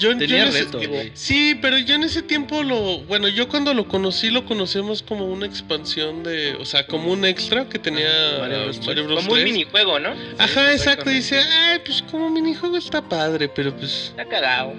Yo, 0.00 0.12
yo 0.12 0.18
Tenía 0.18 0.42
en 0.42 0.48
ese- 0.48 0.64
reto, 0.64 0.78
güey. 0.88 1.10
Sí, 1.14 1.56
pero 1.60 1.78
yo 1.78 1.94
en 1.94 2.02
ese 2.04 2.22
tiempo 2.22 2.62
lo. 2.62 2.98
Bueno, 3.04 3.28
yo 3.28 3.48
cuando 3.48 3.72
lo 3.74 3.86
conocí 3.86 4.30
lo 4.30 4.44
conocemos 4.46 5.02
como 5.02 5.26
una 5.26 5.46
expansión 5.46 6.22
de. 6.24 6.54
O 6.56 6.64
sea, 6.64 6.86
como 6.86 7.12
un 7.12 7.24
extra 7.24 7.68
que 7.68 7.78
tenía 7.78 8.10
Mario 8.40 8.64
Bros. 8.64 8.86
Mario 8.86 9.04
Bros. 9.04 9.16
Como 9.20 9.32
un 9.34 9.38
3. 9.40 9.52
minijuego, 9.52 9.98
¿no? 10.00 10.14
Ajá, 10.38 10.72
exacto. 10.72 11.10
Dice, 11.10 11.38
ay, 11.38 11.80
pues 11.84 12.02
como 12.10 12.30
minijuego 12.30 12.76
está 12.78 13.00
padre, 13.06 13.48
pero 13.48 13.76
pues. 13.76 14.06
Está 14.08 14.24
cagado. 14.24 14.72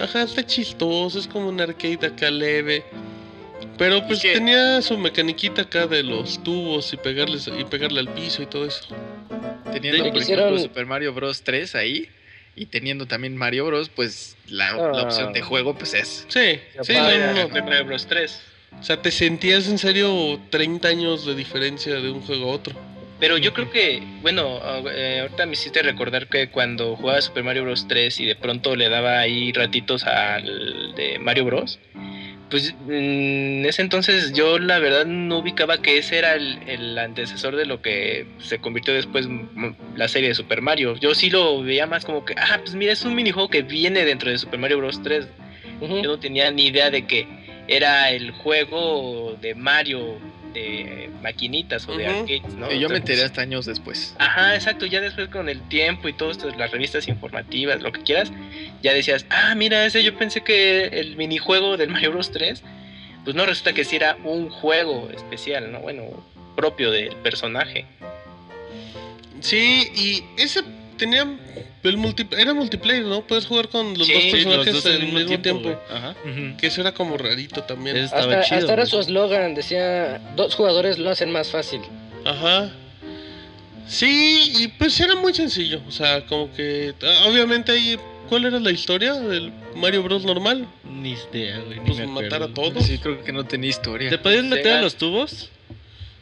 Ajá, 0.00 0.22
está 0.22 0.46
chistoso, 0.46 1.18
es 1.18 1.26
como 1.26 1.48
un 1.48 1.60
arcade 1.60 2.06
acá 2.06 2.30
leve. 2.30 2.84
Pero 3.76 4.04
pues 4.06 4.20
tenía 4.20 4.80
su 4.82 4.96
mecaniquita 4.98 5.62
acá 5.62 5.86
de 5.86 6.02
los 6.04 6.42
tubos 6.42 6.92
y 6.92 6.96
pegarles 6.96 7.48
y 7.48 7.64
pegarle 7.64 8.00
al 8.00 8.08
piso 8.08 8.42
y 8.42 8.46
todo 8.46 8.64
eso. 8.66 8.86
Teniendo, 9.72 10.04
Le 10.04 10.10
por 10.10 10.20
quisieron- 10.20 10.44
ejemplo, 10.46 10.62
Super 10.62 10.86
Mario 10.86 11.12
Bros. 11.12 11.42
3 11.42 11.74
ahí, 11.74 12.08
y 12.58 12.66
teniendo 12.66 13.06
también 13.06 13.36
Mario 13.36 13.66
Bros., 13.66 13.88
pues 13.88 14.36
la, 14.48 14.72
la 14.72 15.00
Ah. 15.00 15.02
opción 15.02 15.32
de 15.32 15.40
juego 15.42 15.74
pues 15.76 15.94
es... 15.94 16.26
Sí, 16.28 16.60
sí, 16.82 16.92
no, 16.94 16.98
padre. 17.00 17.18
no, 17.18 17.32
no. 17.34 17.42
Super 17.42 17.62
Mario 17.64 17.84
Bros 17.86 18.06
3. 18.06 18.40
O 18.80 18.82
sea, 18.82 19.00
te 19.00 19.10
sentías 19.10 19.68
en 19.68 19.78
serio 19.78 20.38
30 20.50 20.88
años 20.88 21.24
de 21.26 21.34
diferencia 21.34 21.94
de 21.94 22.10
un 22.10 22.20
juego 22.20 22.50
a 22.50 22.54
otro. 22.54 22.74
Pero 23.20 23.36
yo 23.36 23.52
creo 23.52 23.68
que, 23.70 24.00
bueno, 24.22 24.60
eh, 24.92 25.18
ahorita 25.22 25.44
me 25.46 25.54
hiciste 25.54 25.82
recordar 25.82 26.28
que 26.28 26.50
cuando 26.50 26.94
jugaba 26.94 27.20
Super 27.20 27.42
Mario 27.42 27.64
Bros 27.64 27.86
3 27.88 28.20
y 28.20 28.26
de 28.26 28.36
pronto 28.36 28.76
le 28.76 28.88
daba 28.88 29.18
ahí 29.18 29.52
ratitos 29.52 30.04
al 30.04 30.94
de 30.94 31.18
Mario 31.18 31.44
Bros, 31.46 31.80
pues 32.50 32.74
en 32.88 33.64
ese 33.66 33.82
entonces 33.82 34.32
yo 34.32 34.58
la 34.58 34.78
verdad 34.78 35.04
no 35.06 35.38
ubicaba 35.38 35.78
que 35.78 35.98
ese 35.98 36.18
era 36.18 36.34
el, 36.34 36.58
el 36.66 36.98
antecesor 36.98 37.56
de 37.56 37.66
lo 37.66 37.82
que 37.82 38.26
se 38.38 38.58
convirtió 38.58 38.94
después 38.94 39.28
la 39.96 40.08
serie 40.08 40.30
de 40.30 40.34
Super 40.34 40.62
Mario. 40.62 40.96
Yo 40.96 41.14
sí 41.14 41.30
lo 41.30 41.62
veía 41.62 41.86
más 41.86 42.04
como 42.04 42.24
que, 42.24 42.34
ah, 42.38 42.58
pues 42.60 42.74
mira, 42.74 42.92
es 42.92 43.04
un 43.04 43.14
minijuego 43.14 43.48
que 43.48 43.62
viene 43.62 44.04
dentro 44.04 44.30
de 44.30 44.38
Super 44.38 44.58
Mario 44.58 44.78
Bros 44.78 45.02
3. 45.02 45.28
Ujú. 45.80 46.02
Yo 46.02 46.10
no 46.10 46.18
tenía 46.18 46.50
ni 46.50 46.66
idea 46.66 46.90
de 46.90 47.06
que 47.06 47.26
era 47.68 48.10
el 48.10 48.30
juego 48.30 49.36
de 49.40 49.54
Mario 49.54 50.18
de 50.52 51.10
maquinitas 51.22 51.88
o 51.88 51.96
de 51.96 52.06
arcades, 52.06 52.54
¿no? 52.54 52.70
y 52.72 52.78
yo 52.78 52.88
me 52.88 52.96
enteré 52.96 53.22
hasta 53.22 53.42
años 53.42 53.66
después. 53.66 54.14
Ajá, 54.18 54.54
exacto, 54.54 54.86
ya 54.86 55.00
después 55.00 55.28
con 55.28 55.48
el 55.48 55.60
tiempo 55.68 56.08
y 56.08 56.12
todo 56.12 56.30
esto, 56.30 56.48
las 56.50 56.70
revistas 56.70 57.08
informativas, 57.08 57.82
lo 57.82 57.92
que 57.92 58.02
quieras, 58.02 58.32
ya 58.82 58.92
decías, 58.92 59.26
ah, 59.30 59.54
mira, 59.54 59.84
ese 59.84 60.02
yo 60.02 60.16
pensé 60.16 60.42
que 60.42 60.84
el 60.84 61.16
minijuego 61.16 61.76
del 61.76 61.90
Mario 61.90 62.12
Bros 62.12 62.30
3, 62.32 62.62
pues 63.24 63.36
no 63.36 63.44
resulta 63.46 63.72
que 63.72 63.84
sí 63.84 63.96
era 63.96 64.16
un 64.24 64.48
juego 64.48 65.10
especial, 65.14 65.70
¿no? 65.70 65.80
Bueno, 65.80 66.24
propio 66.56 66.90
del 66.90 67.14
personaje. 67.16 67.86
Sí, 69.40 69.88
y 69.94 70.24
ese 70.40 70.62
tenía 70.98 71.26
el 71.84 71.96
multi, 71.96 72.26
era 72.36 72.52
multiplayer, 72.52 73.04
¿no? 73.04 73.26
Puedes 73.26 73.46
jugar 73.46 73.68
con 73.68 73.96
los 73.96 74.06
Sí, 74.06 74.12
dos 74.12 74.22
Sí, 74.22 74.30
los 74.30 74.56
personajes 74.56 74.74
dos 74.74 74.86
al 74.86 75.12
mismo 75.12 75.40
tiempo. 75.40 75.80
Ajá. 75.90 76.14
Que 76.58 76.66
eso 76.66 76.80
era 76.82 76.92
como 76.92 77.16
rarito 77.16 77.62
también. 77.62 77.96
Hasta, 77.96 78.20
chido. 78.42 78.58
hasta 78.58 78.72
era 78.72 78.82
güey. 78.82 78.86
su 78.86 79.00
eslogan, 79.00 79.54
decía, 79.54 80.20
dos 80.36 80.54
jugadores 80.54 80.98
lo 80.98 81.08
hacen 81.10 81.32
más 81.32 81.50
fácil. 81.50 81.80
Ajá. 82.26 82.70
Sí, 83.86 84.52
y 84.58 84.68
pues 84.68 85.00
era 85.00 85.14
muy 85.16 85.32
sencillo. 85.32 85.80
O 85.88 85.90
sea, 85.90 86.26
como 86.26 86.52
que. 86.52 86.94
Obviamente 87.26 87.72
ahí. 87.72 87.98
¿Cuál 88.28 88.44
era 88.44 88.60
la 88.60 88.70
historia 88.70 89.14
del 89.14 89.50
Mario 89.74 90.02
Bros. 90.02 90.22
normal? 90.24 90.66
Ni 90.84 91.12
idea, 91.32 91.60
güey. 91.60 91.78
Ni 91.80 91.86
Pues 91.86 91.98
me 91.98 92.06
matar 92.08 92.42
a 92.42 92.48
todos. 92.48 92.84
Sí, 92.84 92.98
creo 92.98 93.24
que 93.24 93.32
no 93.32 93.46
tenía 93.46 93.70
historia. 93.70 94.10
¿Te 94.10 94.18
podías 94.18 94.44
meter 94.44 94.64
Sega. 94.64 94.78
a 94.80 94.82
los 94.82 94.96
tubos? 94.96 95.48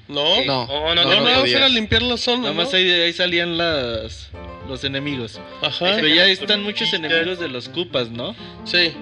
No. 0.09 0.45
No, 0.45 0.67
No, 0.67 0.95
no, 0.95 0.95
No, 0.95 1.05
no, 1.05 1.23
nada 1.23 1.41
más 1.41 1.51
era 1.51 1.69
limpiar 1.69 2.03
la 2.03 2.17
zona. 2.17 2.43
Nada 2.43 2.55
¿no? 2.55 2.63
más 2.63 2.75
ahí, 2.75 2.89
ahí 2.89 3.13
salían 3.13 3.57
las 3.59 4.31
los 4.69 4.83
enemigos. 4.85 5.41
Ajá. 5.63 5.93
Pero 5.97 6.09
ya 6.09 6.27
están 6.27 6.63
muchos 6.63 6.93
enemigos 6.93 7.39
de 7.39 7.49
los 7.49 7.69
Cupas, 7.69 8.11
¿no? 8.11 8.35
Sí. 8.65 8.93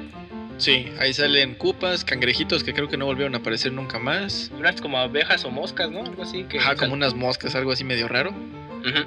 Sí, 0.56 0.86
ahí 1.00 1.12
salen 1.12 1.56
cupas, 1.56 2.04
cangrejitos 2.04 2.62
que 2.62 2.72
creo 2.72 2.88
que 2.88 2.96
no 2.96 3.06
volvieron 3.06 3.34
a 3.34 3.38
aparecer 3.38 3.72
nunca 3.72 3.98
más. 3.98 4.52
unas 4.56 4.80
como 4.80 4.98
abejas 4.98 5.44
o 5.44 5.50
moscas, 5.50 5.90
¿no? 5.90 6.00
Algo 6.04 6.22
así 6.22 6.44
que... 6.44 6.58
Ajá, 6.58 6.76
como 6.76 6.92
unas 6.92 7.12
moscas, 7.12 7.56
algo 7.56 7.72
así 7.72 7.82
medio 7.82 8.06
raro. 8.06 8.30
Ujú. 8.30 9.04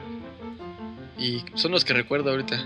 Y 1.18 1.44
son 1.56 1.72
los 1.72 1.86
que 1.86 1.94
recuerdo 1.94 2.32
ahorita. 2.32 2.64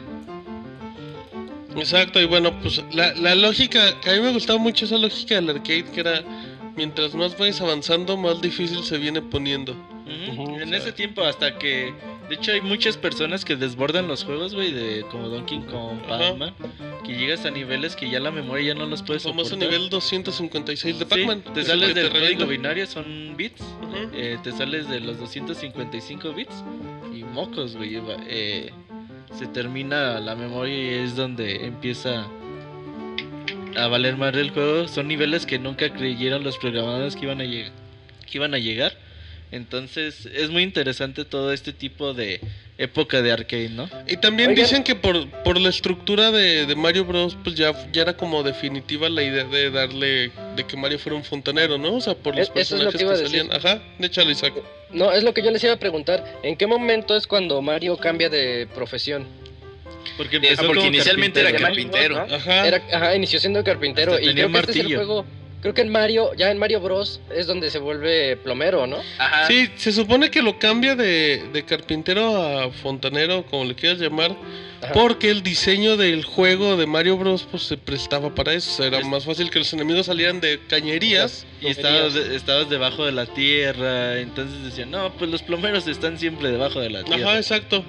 Exacto, 1.75 2.19
y 2.19 2.25
bueno, 2.25 2.59
pues 2.59 2.83
la, 2.91 3.13
la 3.13 3.35
lógica, 3.35 3.99
que 4.01 4.09
a 4.09 4.13
mí 4.13 4.19
me 4.21 4.31
gustaba 4.31 4.59
mucho 4.59 4.85
esa 4.85 4.97
lógica 4.97 5.35
del 5.35 5.49
arcade, 5.51 5.85
que 5.85 5.99
era 5.99 6.23
mientras 6.75 7.13
más 7.15 7.37
vayas 7.37 7.61
avanzando, 7.61 8.17
más 8.17 8.41
difícil 8.41 8.83
se 8.83 8.97
viene 8.97 9.21
poniendo. 9.21 9.73
Ujú. 9.73 10.41
Ujú, 10.41 10.55
en 10.57 10.63
o 10.63 10.67
sea. 10.67 10.77
ese 10.77 10.91
tiempo 10.91 11.23
hasta 11.23 11.57
que 11.57 11.93
de 12.27 12.35
hecho 12.35 12.51
hay 12.51 12.59
muchas 12.61 12.97
personas 12.97 13.45
que 13.45 13.55
desbordan 13.55 14.07
los 14.07 14.23
juegos, 14.23 14.53
güey, 14.53 14.71
de 14.73 15.05
como 15.11 15.27
Donkey 15.29 15.59
Kong. 15.61 15.99
Pac-Man, 16.07 16.53
que 17.05 17.13
llegas 17.15 17.45
a 17.45 17.51
niveles 17.51 17.95
que 17.95 18.09
ya 18.09 18.19
la 18.19 18.31
memoria 18.31 18.73
ya 18.73 18.79
no 18.79 18.85
los 18.87 19.03
puedes 19.03 19.23
Famoso 19.23 19.51
soportar. 19.51 19.69
nivel 19.71 19.89
256 19.89 20.99
de 20.99 21.05
Sí, 21.05 21.09
Pac-Man. 21.09 21.41
te 21.53 21.61
ese 21.61 21.69
sales 21.69 21.93
te 21.93 21.99
del 22.03 22.11
código 22.11 22.45
binario 22.47 22.85
son 22.87 23.35
bits, 23.37 23.61
Ujú. 23.61 24.09
eh, 24.13 24.37
te 24.43 24.51
sales 24.51 24.89
de 24.89 24.99
los 24.99 25.17
255 25.19 26.33
bits 26.33 26.63
y 27.15 27.23
mocos, 27.23 27.75
güey, 27.77 27.97
eh, 28.27 28.71
se 29.37 29.47
termina 29.47 30.19
la 30.19 30.35
memoria 30.35 30.75
y 30.75 31.03
es 31.05 31.15
donde 31.15 31.65
empieza 31.65 32.27
a 33.75 33.87
valer 33.87 34.17
más 34.17 34.33
el 34.35 34.51
juego. 34.51 34.87
Son 34.87 35.07
niveles 35.07 35.45
que 35.45 35.59
nunca 35.59 35.91
creyeron 35.93 36.43
los 36.43 36.57
programadores 36.57 37.15
que 37.15 37.23
iban 37.25 37.41
a 37.41 37.45
llegar, 37.45 37.71
que 38.29 38.37
iban 38.37 38.53
a 38.53 38.59
llegar. 38.59 38.93
Entonces 39.51 40.27
es 40.33 40.49
muy 40.49 40.63
interesante 40.63 41.25
todo 41.25 41.51
este 41.51 41.73
tipo 41.73 42.13
de 42.13 42.39
época 42.77 43.21
de 43.21 43.31
arcade, 43.33 43.67
¿no? 43.69 43.89
Y 44.07 44.15
también 44.17 44.49
Oigan. 44.51 44.63
dicen 44.63 44.83
que 44.83 44.95
por, 44.95 45.27
por 45.43 45.59
la 45.59 45.67
estructura 45.69 46.31
de, 46.31 46.65
de 46.65 46.75
Mario 46.75 47.03
Bros. 47.03 47.37
pues 47.43 47.55
ya, 47.55 47.73
ya 47.91 48.03
era 48.03 48.15
como 48.15 48.43
definitiva 48.43 49.09
la 49.09 49.21
idea 49.23 49.43
de 49.43 49.69
darle, 49.69 50.31
de 50.55 50.63
que 50.65 50.77
Mario 50.77 50.99
fuera 50.99 51.17
un 51.17 51.23
fontanero, 51.25 51.77
¿no? 51.77 51.95
O 51.95 52.01
sea, 52.01 52.15
por 52.15 52.35
los 52.37 52.47
Es- 52.49 52.55
eso 52.55 52.77
es 52.77 52.83
lo 52.83 52.91
personajes 52.91 53.21
que 53.21 53.27
salían. 53.27 53.53
Ajá, 53.53 53.81
échale 53.99 54.31
Isaac. 54.31 54.53
No, 54.91 55.11
es 55.11 55.23
lo 55.23 55.33
que 55.33 55.43
yo 55.43 55.51
les 55.51 55.61
iba 55.65 55.73
a 55.73 55.79
preguntar. 55.79 56.39
¿En 56.43 56.55
qué 56.55 56.65
momento 56.65 57.17
es 57.17 57.27
cuando 57.27 57.61
Mario 57.61 57.97
cambia 57.97 58.29
de 58.29 58.67
profesión? 58.73 59.27
Porque 60.17 60.37
Ah, 60.37 60.39
empezó 60.43 60.61
porque 60.67 60.79
como 60.79 60.87
inicialmente 60.87 61.39
era 61.41 61.51
carpintero. 61.51 62.15
carpintero. 62.15 62.15
carpintero. 62.15 62.45
¿no? 62.47 62.53
Ajá. 62.61 62.67
Era, 62.67 62.83
ajá, 62.93 63.15
inició 63.15 63.39
siendo 63.39 63.63
carpintero 63.63 64.11
Hasta 64.13 64.23
y 64.23 64.27
tenía 64.27 64.43
creo 64.45 64.53
que 64.53 64.59
este 64.71 64.79
es 64.79 64.85
el 64.85 64.95
juego 64.95 65.25
creo 65.61 65.75
que 65.75 65.81
en 65.81 65.89
Mario, 65.89 66.33
ya 66.35 66.49
en 66.49 66.57
Mario 66.57 66.79
Bros. 66.81 67.21
es 67.35 67.45
donde 67.45 67.69
se 67.69 67.77
vuelve 67.77 68.35
plomero, 68.35 68.87
¿no? 68.87 68.97
Ajá. 69.19 69.45
Sí, 69.45 69.69
se 69.75 69.91
supone 69.91 70.31
que 70.31 70.41
lo 70.41 70.57
cambia 70.57 70.95
de, 70.95 71.43
de 71.53 71.63
carpintero 71.63 72.35
a 72.35 72.71
fontanero, 72.71 73.45
como 73.45 73.65
le 73.65 73.75
quieras 73.75 73.99
llamar, 73.99 74.35
Ajá. 74.81 74.91
porque 74.93 75.29
el 75.29 75.43
diseño 75.43 75.97
del 75.97 76.23
juego 76.25 76.77
de 76.77 76.87
Mario 76.87 77.15
Bros. 77.17 77.47
pues 77.51 77.61
se 77.61 77.77
prestaba 77.77 78.33
para 78.33 78.53
eso. 78.55 78.83
Era 78.83 78.97
Es- 79.01 79.05
más 79.05 79.23
fácil 79.25 79.51
que 79.51 79.59
los 79.59 79.71
enemigos 79.71 80.07
salieran 80.07 80.41
de 80.41 80.59
cañerías. 80.67 81.45
Y 81.61 81.67
estabas, 81.67 82.15
estabas 82.15 82.67
debajo 82.67 83.05
de 83.05 83.11
la 83.11 83.27
tierra, 83.27 84.17
entonces 84.19 84.63
decían, 84.63 84.89
no, 84.89 85.13
pues 85.13 85.29
los 85.29 85.43
plomeros 85.43 85.85
están 85.87 86.17
siempre 86.17 86.49
debajo 86.49 86.79
de 86.81 86.89
la 86.89 87.03
tierra. 87.03 87.29
Ajá, 87.29 87.37
exacto. 87.37 87.85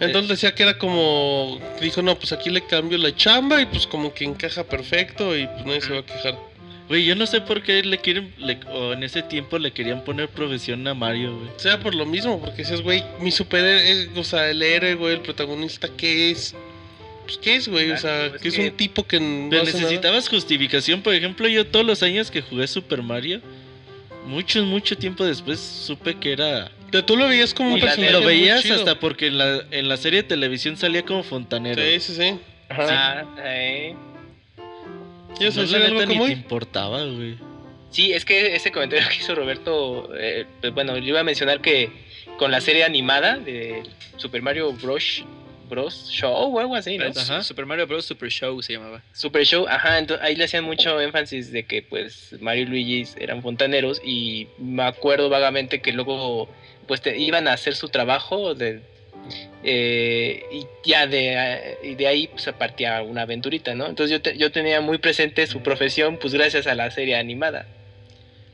Entonces 0.00 0.28
decía 0.30 0.54
que 0.54 0.62
era 0.62 0.78
como. 0.78 1.60
Dijo, 1.80 2.00
no, 2.02 2.18
pues 2.18 2.32
aquí 2.32 2.50
le 2.50 2.62
cambio 2.66 2.96
la 2.98 3.14
chamba 3.14 3.60
y 3.60 3.66
pues 3.66 3.86
como 3.86 4.12
que 4.14 4.24
encaja 4.24 4.64
perfecto 4.64 5.36
y 5.36 5.46
pues 5.46 5.66
nadie 5.66 5.80
se 5.82 5.92
va 5.92 5.98
a 6.00 6.06
quejar. 6.06 6.38
Güey, 6.88 7.04
yo 7.04 7.14
no 7.14 7.24
sé 7.26 7.40
por 7.40 7.62
qué 7.62 7.82
le 7.84 7.98
quieren, 7.98 8.34
le- 8.38 8.58
o 8.72 8.94
en 8.94 9.04
ese 9.04 9.22
tiempo 9.22 9.58
le 9.58 9.70
querían 9.72 10.02
poner 10.02 10.28
profesión 10.28 10.88
a 10.88 10.94
Mario, 10.94 11.36
güey. 11.38 11.50
Sea 11.56 11.78
por 11.78 11.94
lo 11.94 12.04
mismo, 12.04 12.40
porque 12.40 12.62
dices, 12.62 12.80
güey, 12.82 13.04
mi 13.20 13.30
superhéroe, 13.30 14.08
o 14.18 14.24
sea, 14.24 14.50
el 14.50 14.60
héroe, 14.60 14.94
güey, 14.96 15.14
el 15.14 15.20
protagonista, 15.20 15.88
¿qué 15.96 16.32
es? 16.32 16.54
Pues, 17.26 17.38
¿qué 17.38 17.54
es, 17.56 17.68
güey? 17.68 17.92
O 17.92 17.96
sea, 17.96 18.16
Claro, 18.18 18.34
es 18.36 18.42
que 18.42 18.48
es 18.48 18.54
que- 18.56 18.68
un 18.70 18.76
tipo 18.76 19.06
que 19.06 19.20
no 19.20 19.50
nada. 19.50 19.62
necesitabas 19.62 20.28
justificación, 20.28 21.00
por 21.02 21.14
ejemplo, 21.14 21.46
yo 21.46 21.64
todos 21.64 21.86
los 21.86 22.02
años 22.02 22.28
que 22.28 22.42
jugué 22.42 22.66
Super 22.66 23.02
Mario, 23.04 23.40
mucho, 24.26 24.64
mucho 24.64 24.96
tiempo 24.98 25.24
después 25.24 25.60
supe 25.60 26.16
que 26.18 26.32
era... 26.32 26.72
Pero 26.90 27.04
tú 27.04 27.16
lo 27.16 27.28
veías 27.28 27.54
como 27.54 27.74
un 27.74 27.80
personaje 27.80 28.12
Lo 28.12 28.20
muy 28.22 28.26
veías 28.28 28.62
chido. 28.62 28.76
hasta 28.76 28.98
porque 28.98 29.28
en 29.28 29.38
la, 29.38 29.62
en 29.70 29.88
la 29.88 29.96
serie 29.96 30.22
de 30.22 30.28
televisión 30.28 30.76
salía 30.76 31.02
como 31.04 31.22
fontanero. 31.22 31.80
Sí, 31.80 32.00
sí, 32.00 32.14
sí. 32.14 32.38
Ajá. 32.68 32.86
Ah, 33.20 33.24
eh. 33.44 33.94
¿Quieres 35.36 35.56
No, 35.56 35.62
la 35.78 35.86
algo 35.86 36.00
neta 36.00 36.12
ni 36.12 36.26
te 36.26 36.32
importaba, 36.32 37.04
güey. 37.04 37.36
Sí, 37.90 38.12
es 38.12 38.24
que 38.24 38.54
ese 38.54 38.70
comentario 38.72 39.08
que 39.10 39.16
hizo 39.16 39.34
Roberto, 39.34 40.10
eh, 40.16 40.46
pues 40.60 40.72
bueno, 40.74 40.96
yo 40.98 41.04
iba 41.08 41.20
a 41.20 41.24
mencionar 41.24 41.60
que 41.60 41.90
con 42.38 42.50
la 42.50 42.60
serie 42.60 42.84
animada 42.84 43.38
de 43.38 43.82
Super 44.16 44.42
Mario 44.42 44.72
Bros. 44.72 45.24
Bros. 45.68 46.08
Show 46.10 46.56
o 46.56 46.58
algo 46.58 46.74
así, 46.74 46.98
¿no? 46.98 47.04
Ajá. 47.06 47.44
Super 47.44 47.64
Mario 47.64 47.86
Bros. 47.86 48.04
Super 48.04 48.28
Show 48.28 48.60
se 48.60 48.72
llamaba. 48.72 49.02
Super 49.12 49.44
Show, 49.46 49.66
ajá, 49.68 49.98
entonces 49.98 50.26
ahí 50.26 50.34
le 50.34 50.44
hacían 50.44 50.64
mucho 50.64 51.00
énfasis 51.00 51.52
de 51.52 51.64
que 51.64 51.82
pues 51.82 52.34
Mario 52.40 52.64
y 52.64 52.66
Luigi 52.66 53.04
eran 53.18 53.40
fontaneros 53.40 54.02
y 54.04 54.48
me 54.58 54.82
acuerdo 54.82 55.28
vagamente 55.28 55.80
que 55.80 55.92
luego 55.92 56.48
pues 56.90 57.00
te- 57.02 57.16
iban 57.16 57.46
a 57.46 57.52
hacer 57.52 57.76
su 57.76 57.88
trabajo 57.88 58.52
de 58.56 58.80
eh, 59.62 60.42
y 60.50 60.66
ya 60.88 61.06
de, 61.06 61.76
y 61.84 61.94
de 61.94 62.06
ahí 62.08 62.26
pues 62.26 62.48
partía 62.58 63.00
una 63.02 63.22
aventurita, 63.22 63.76
¿no? 63.76 63.86
Entonces 63.86 64.10
yo, 64.10 64.20
te- 64.20 64.36
yo 64.36 64.50
tenía 64.50 64.80
muy 64.80 64.98
presente 64.98 65.46
su 65.46 65.62
profesión 65.62 66.16
pues 66.16 66.34
gracias 66.34 66.66
a 66.66 66.74
la 66.74 66.90
serie 66.90 67.14
animada. 67.14 67.64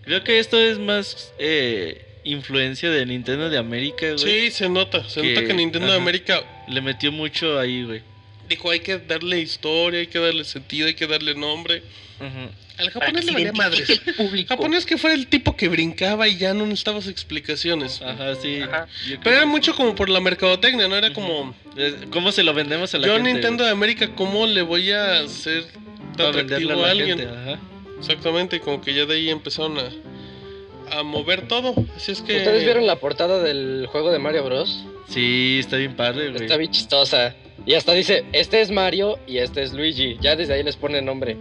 Creo 0.04 0.22
que 0.22 0.38
esto 0.38 0.58
es 0.60 0.78
más 0.78 1.32
eh, 1.38 2.04
influencia 2.24 2.90
de 2.90 3.06
Nintendo 3.06 3.48
de 3.48 3.56
América, 3.56 4.06
güey. 4.08 4.18
Sí, 4.18 4.50
se 4.50 4.68
nota. 4.68 5.08
Se 5.08 5.22
Que- 5.22 5.32
nota 5.32 5.46
que 5.46 5.54
Nintendo 5.54 5.86
de 5.86 5.94
ajá. 5.94 6.02
América 6.02 6.42
Le 6.68 6.82
metió 6.82 7.10
mucho 7.10 7.58
ahí, 7.58 7.82
güey. 7.84 8.02
dijo, 8.50 8.70
hay 8.70 8.80
que 8.80 8.98
darle 8.98 9.40
historia, 9.40 10.00
hay 10.00 10.08
que 10.08 10.18
darle 10.18 10.44
sentido, 10.44 10.88
hay 10.88 10.94
que 10.94 11.06
darle 11.06 11.34
nombre. 11.34 11.82
Ujú. 12.20 12.50
Al 12.78 12.90
japonés 12.90 13.24
que 13.24 13.30
le 13.30 13.32
valía 13.32 13.52
madres. 13.52 13.80
identifique 13.80 14.10
el 14.10 14.16
público. 14.16 14.48
japonés 14.48 14.84
que 14.86 14.96
fuera 14.98 15.14
el 15.16 15.26
tipo 15.26 15.56
que 15.56 15.68
brincaba 15.68 16.28
y 16.28 16.36
ya 16.36 16.54
no 16.54 16.64
necesitabas 16.64 17.06
explicaciones. 17.08 18.02
Ajá, 18.02 18.34
sí. 18.36 18.60
Ajá. 18.62 18.86
Yo 19.08 19.16
Pero 19.22 19.36
era 19.36 19.46
mucho 19.46 19.74
como 19.74 19.94
por 19.94 20.08
la 20.08 20.20
mercadotecnia, 20.20 20.88
¿no? 20.88 20.96
Era 20.96 21.12
como, 21.12 21.54
¿Cómo 22.10 22.32
se 22.32 22.42
lo 22.42 22.54
vendemos 22.54 22.94
a 22.94 22.98
la 22.98 23.06
yo 23.06 23.14
gente? 23.14 23.32
Nintendo 23.32 23.64
güey? 23.64 23.66
de 23.66 23.72
América, 23.72 24.10
¿cómo 24.14 24.46
le 24.46 24.62
voy 24.62 24.90
a 24.92 25.20
hacer 25.20 25.64
Para 26.16 26.30
venderle 26.32 26.72
atractivo 26.72 26.84
a 26.84 26.90
alguien? 26.90 27.18
gente, 27.18 27.34
ajá. 27.34 27.58
Exactamente, 27.98 28.60
como 28.60 28.80
que 28.80 28.94
ya 28.94 29.06
de 29.06 29.14
ahí 29.14 29.30
empezaron 29.30 29.78
a, 29.78 30.98
a 30.98 31.02
mover 31.02 31.48
todo. 31.48 31.74
Así 31.96 32.12
es 32.12 32.20
que... 32.20 32.36
¿Ustedes 32.38 32.64
vieron 32.64 32.86
la 32.86 32.96
portada 32.96 33.42
del 33.42 33.86
juego 33.90 34.12
de 34.12 34.18
Mario 34.18 34.44
Bros? 34.44 34.84
Sí, 35.08 35.58
está 35.60 35.76
bien 35.76 35.94
padre, 35.96 36.30
güey. 36.30 36.42
Está 36.42 36.56
bien 36.56 36.70
chistosa. 36.70 37.34
Y 37.64 37.74
hasta 37.74 37.92
dice, 37.94 38.24
este 38.32 38.60
es 38.60 38.70
Mario 38.70 39.18
y 39.26 39.38
este 39.38 39.62
es 39.62 39.72
Luigi. 39.72 40.18
Ya 40.20 40.36
desde 40.36 40.54
ahí 40.54 40.62
les 40.62 40.76
pone 40.76 41.00
nombre. 41.02 41.36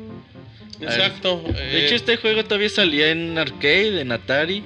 Exacto. 0.82 1.42
De 1.42 1.80
eh, 1.80 1.86
hecho, 1.86 1.96
este 1.96 2.18
juego 2.18 2.44
todavía 2.44 2.70
salía 2.70 3.10
en 3.12 3.38
arcade, 3.38 4.02
en 4.02 4.12
Atari. 4.12 4.64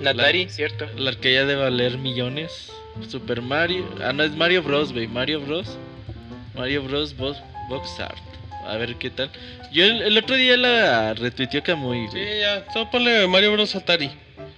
Natari, 0.00 0.48
¿cierto? 0.48 0.86
El 0.96 1.08
arcade 1.08 1.34
ya 1.34 1.44
de 1.44 1.56
valer 1.56 1.98
millones. 1.98 2.70
Super 3.08 3.42
Mario. 3.42 3.88
Ah, 4.02 4.12
no, 4.12 4.22
es 4.24 4.32
Mario 4.32 4.62
Bros, 4.62 4.92
güey. 4.92 5.06
Mario 5.06 5.40
Bros. 5.40 5.78
Mario 6.54 6.82
Bros. 6.82 7.16
Box, 7.16 7.38
Box 7.68 8.00
Art. 8.00 8.18
A 8.66 8.76
ver 8.76 8.96
qué 8.96 9.10
tal. 9.10 9.30
Yo 9.72 9.84
el, 9.84 10.02
el 10.02 10.18
otro 10.18 10.36
día 10.36 10.56
la 10.56 11.14
retuiteó 11.14 11.62
Kamui, 11.62 12.08
Sí, 12.12 12.18
ya. 12.40 12.64
Solo 12.72 12.90
ponle 12.90 13.26
Mario 13.26 13.52
Bros. 13.52 13.74
Atari. 13.74 14.10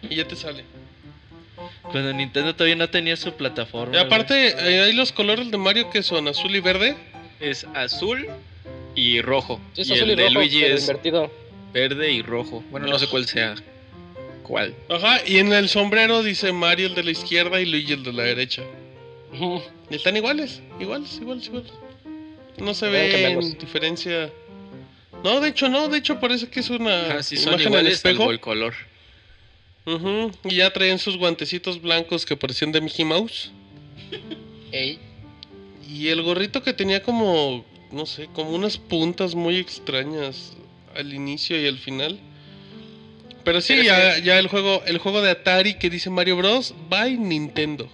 Y 0.09 0.17
ya 0.17 0.27
te 0.27 0.37
sale. 0.37 0.65
Cuando 1.83 2.13
Nintendo 2.13 2.55
todavía 2.55 2.77
no 2.77 2.89
tenía 2.89 3.17
su 3.17 3.33
plataforma. 3.33 3.95
Y 3.95 3.99
aparte, 3.99 4.49
eh, 4.49 4.81
hay 4.83 4.93
los 4.93 5.13
colores 5.13 5.51
de 5.51 5.57
Mario 5.57 5.91
que 5.91 6.03
son 6.03 6.29
azul 6.29 6.55
y 6.55 6.61
verde. 6.61 6.97
Es 7.41 7.67
azul 7.75 8.29
y 8.95 9.21
rojo. 9.21 9.61
Sí, 9.75 9.83
es 9.83 9.89
y 9.91 9.93
azul 9.95 10.11
el 10.11 10.13
y 10.13 10.17
de 10.17 10.23
rojo, 10.29 10.35
Luigi 10.35 10.65
es 10.65 10.81
invertido. 10.83 11.31
verde 11.73 12.13
y 12.13 12.23
rojo. 12.23 12.65
Bueno, 12.71 12.87
no 12.89 12.99
sé 12.99 13.07
cuál 13.09 13.27
sea. 13.27 13.55
¿Cuál? 14.43 14.75
Ajá, 14.89 15.21
y 15.27 15.39
en 15.39 15.53
el 15.53 15.69
sombrero 15.69 16.23
dice 16.23 16.53
Mario 16.53 16.89
el 16.89 16.95
de 16.95 17.05
la 17.05 17.11
izquierda 17.13 17.61
y 17.61 17.67
Luigi 17.67 17.93
el 17.93 18.03
de 18.03 18.13
la 18.13 18.23
derecha. 18.25 18.63
Están 19.91 20.17
iguales, 20.17 20.61
iguales, 20.81 21.15
iguales, 21.21 21.47
iguales. 21.47 21.73
No 22.59 22.75
se 22.75 22.89
ve 22.89 23.39
diferencia. 23.61 24.31
No, 25.23 25.41
de 25.41 25.51
hecho 25.51 25.69
no, 25.69 25.89
de 25.89 25.99
hecho 25.99 26.19
parece 26.19 26.49
que 26.49 26.61
es 26.61 26.71
una 26.71 27.13
Ah, 27.19 27.23
sí, 27.23 27.37
son 27.37 27.53
imagen 27.53 27.67
en 27.69 27.73
iguales 27.73 27.93
espejo. 27.95 28.31
el 28.31 28.41
color. 28.41 28.75
Ujú, 29.87 30.31
Y 30.45 30.57
ya 30.57 30.73
traen 30.73 30.99
sus 30.99 31.17
guantecitos 31.17 31.81
blancos 31.81 32.27
que 32.27 32.37
parecían 32.37 32.73
de 32.73 32.81
Mickey 32.81 33.05
Mouse. 33.05 33.51
Ey, 34.73 34.99
Y 35.89 36.09
el 36.09 36.23
gorrito 36.23 36.63
que 36.63 36.73
tenía 36.73 37.03
como, 37.03 37.65
no 37.93 38.07
sé, 38.07 38.29
como 38.33 38.51
unas 38.51 38.79
puntas 38.79 39.35
muy 39.35 39.57
extrañas 39.59 40.53
al 40.97 41.13
inicio 41.13 41.61
y 41.61 41.67
al 41.67 41.79
final. 41.79 42.19
Pero 43.45 43.61
sí, 43.61 43.83
ya, 43.85 44.19
ya 44.19 44.39
el 44.39 44.49
juego, 44.49 44.83
el 44.87 44.99
juego 44.99 45.23
de 45.23 45.31
Atari 45.31 45.75
que 45.75 45.89
dice 45.91 46.11
Mario 46.11 46.37
Bros. 46.37 46.75
by 46.89 47.17
Nintendo. 47.17 47.89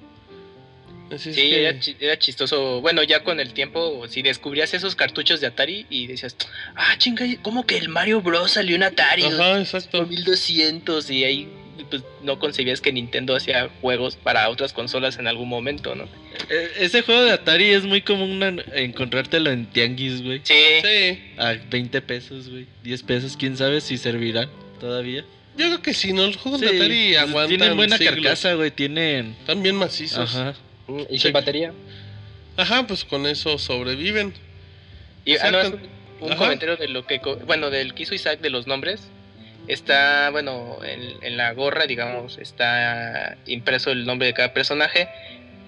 Así 1.11 1.33
Sí, 1.33 1.41
que- 1.41 1.61
era, 1.69 1.79
chi- 1.79 1.97
era 2.01 2.19
chistoso. 2.19 2.81
Bueno, 2.81 3.03
ya 3.05 3.23
con 3.23 3.39
el 3.39 3.53
tiempo, 3.53 4.09
si 4.09 4.23
descubrías 4.23 4.75
esos 4.75 4.97
cartuchos 4.97 5.41
de 5.41 5.47
Atari 5.47 5.87
y 5.89 6.09
decías, 6.09 6.37
ah, 6.75 6.97
chinga, 6.99 7.25
¿cómo 7.43 7.65
que 7.65 7.77
el 7.79 7.89
Mario 7.89 8.21
Bros 8.23 8.51
salió 8.53 8.75
en 8.75 8.83
Atari? 8.83 9.23
Ajá, 9.23 9.61
exacto. 9.61 9.99
Por 9.99 10.09
1200 10.09 11.09
y 11.11 11.23
ahí 11.25 11.49
pues, 11.91 12.03
no 12.23 12.39
concebías 12.39 12.81
que 12.81 12.93
Nintendo 12.93 13.37
hacía 13.37 13.69
juegos 13.81 14.17
para 14.17 14.49
otras 14.49 14.73
consolas 14.73 15.19
en 15.19 15.27
algún 15.27 15.49
momento, 15.49 15.95
¿no? 15.95 16.05
E- 16.51 16.71
ese 16.85 17.03
juego 17.03 17.23
de 17.23 17.33
Atari 17.33 17.71
es 17.71 17.85
muy 17.85 18.03
común 18.03 18.43
en- 18.43 18.63
encontrártelo 18.75 19.51
en 19.51 19.67
tianguis, 19.67 20.23
güey. 20.23 20.41
Sí, 20.45 20.55
Sí, 20.83 21.23
A 21.39 21.55
20 21.71 22.01
pesos, 22.03 22.49
güey. 22.51 22.67
10 22.83 23.03
pesos, 23.03 23.37
quién 23.37 23.57
sabe 23.57 23.81
si 23.81 23.99
servirán 23.99 24.49
todavía. 24.81 25.25
yo 25.57 25.67
creo 25.67 25.83
que 25.83 25.95
sí, 25.95 26.13
¿no? 26.13 26.27
Los 26.27 26.37
juegos 26.37 26.61
Sí, 26.61 26.67
de 26.67 26.77
Atari 26.77 27.09
pues, 27.15 27.19
aguantan 27.19 27.49
Tienen 27.59 27.77
buena 27.77 27.97
siglos. 27.99 28.15
carcasa, 28.17 28.55
güey. 28.55 28.71
Tienen. 28.71 29.37
Están 29.41 29.63
bien 29.63 29.77
macizos. 29.77 30.35
Ajá. 30.37 30.55
Mm, 30.87 31.01
Y 31.11 31.15
Sí. 31.19 31.19
sin 31.25 31.33
batería. 31.33 31.73
Ajá, 32.57 32.87
pues 32.87 33.05
con 33.05 33.27
eso 33.27 33.59
sobreviven. 33.59 34.33
Y 35.25 35.37
ah, 35.37 35.51
no, 35.51 35.59
un 36.21 36.33
Ajá. 36.33 36.37
comentario 36.39 36.77
de 36.77 36.89
lo 36.89 37.07
que, 37.07 37.21
bueno, 37.47 37.71
del 37.71 37.95
que 37.95 38.05
hizo 38.05 38.15
Isaac 38.15 38.41
de 38.41 38.51
los 38.51 38.67
nombres. 38.67 39.09
Está, 39.69 40.31
bueno, 40.31 40.79
en, 40.85 41.23
en 41.23 41.37
la 41.37 41.53
gorra, 41.53 41.87
digamos, 41.87 42.39
está 42.39 43.37
impreso 43.47 43.91
el 43.91 44.07
nombre 44.07 44.29
de 44.29 44.35
cada 44.35 44.53
personaje. 44.53 45.09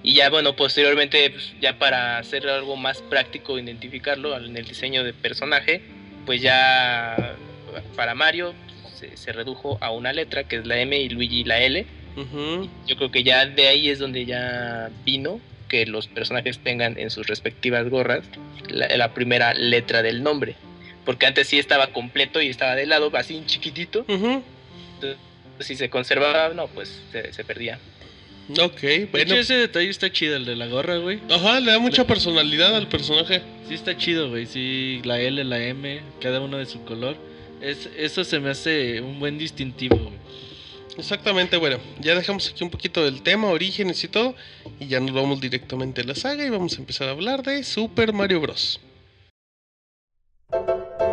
Y 0.02 0.14
ya, 0.14 0.30
bueno, 0.30 0.54
posteriormente, 0.54 1.30
pues, 1.30 1.54
ya 1.60 1.78
para 1.78 2.18
hacer 2.18 2.48
algo 2.48 2.76
más 2.76 3.02
práctico, 3.02 3.58
identificarlo 3.58 4.36
en 4.36 4.56
el 4.56 4.64
diseño 4.64 5.02
de 5.02 5.12
personaje, 5.12 5.82
pues 6.24 6.40
ya 6.40 7.36
para 7.96 8.14
Mario 8.14 8.54
se, 8.94 9.16
se 9.16 9.32
redujo 9.32 9.78
a 9.80 9.90
una 9.90 10.12
letra, 10.12 10.44
que 10.44 10.56
es 10.56 10.66
la 10.66 10.78
M, 10.78 10.96
y 10.98 11.08
Luigi 11.08 11.44
la 11.44 11.60
L. 11.60 11.84
Yo 12.86 12.96
creo 12.96 13.10
que 13.12 13.22
ya 13.22 13.46
de 13.46 13.68
ahí 13.68 13.90
es 13.90 14.00
donde 14.00 14.24
ya 14.24 14.90
vino 15.04 15.40
que 15.68 15.86
los 15.86 16.08
personajes 16.08 16.58
tengan 16.58 16.98
en 16.98 17.10
sus 17.10 17.28
respectivas 17.28 17.88
gorras 17.88 18.24
la, 18.68 18.88
la 18.96 19.14
primera 19.14 19.54
letra 19.54 20.02
del 20.02 20.22
nombre. 20.22 20.56
Porque 21.08 21.24
antes 21.24 21.46
sí 21.46 21.58
estaba 21.58 21.86
completo 21.86 22.42
y 22.42 22.48
estaba 22.48 22.74
de 22.74 22.84
lado, 22.84 23.10
así 23.14 23.34
en 23.34 23.46
chiquitito. 23.46 24.04
Ujú. 24.06 24.42
Si 25.58 25.74
se 25.74 25.88
conservaba, 25.88 26.52
no, 26.52 26.66
pues 26.66 27.00
se, 27.10 27.32
se 27.32 27.44
perdía. 27.44 27.78
Ok, 28.60 28.78
De 28.82 29.08
bueno. 29.10 29.24
hecho, 29.24 29.36
ese 29.36 29.54
detalle 29.54 29.88
está 29.88 30.12
chido, 30.12 30.36
el 30.36 30.44
de 30.44 30.54
la 30.54 30.66
gorra, 30.66 30.98
güey. 30.98 31.20
Ajá, 31.30 31.60
le 31.60 31.72
da 31.72 31.78
mucha 31.78 32.06
personalidad 32.06 32.76
al 32.76 32.90
personaje. 32.90 33.40
Sí 33.66 33.72
está 33.72 33.96
chido, 33.96 34.28
güey. 34.28 34.44
Sí, 34.44 35.00
la 35.02 35.18
L, 35.18 35.42
la 35.44 35.58
M, 35.64 35.98
cada 36.20 36.42
uno 36.42 36.58
de 36.58 36.66
su 36.66 36.84
color. 36.84 37.16
Es, 37.62 37.88
eso 37.96 38.22
se 38.22 38.38
me 38.38 38.50
hace 38.50 39.00
un 39.00 39.18
buen 39.18 39.38
distintivo, 39.38 39.96
güey. 39.96 40.18
Exactamente, 40.98 41.56
bueno, 41.56 41.78
ya 42.00 42.16
dejamos 42.16 42.50
aquí 42.50 42.64
un 42.64 42.70
poquito 42.70 43.02
del 43.02 43.22
tema, 43.22 43.46
orígenes 43.46 44.04
y 44.04 44.08
todo, 44.08 44.34
y 44.78 44.88
ya 44.88 45.00
nos 45.00 45.12
vamos 45.12 45.40
directamente 45.40 46.02
a 46.02 46.04
la 46.04 46.14
saga 46.14 46.44
y 46.44 46.50
vamos 46.50 46.74
a 46.74 46.80
empezar 46.80 47.08
a 47.08 47.12
hablar 47.12 47.42
de 47.44 47.64
Super 47.64 48.12
Mario 48.12 48.42
Bros. 48.42 48.78
Thank 50.50 50.68
you. 51.00 51.07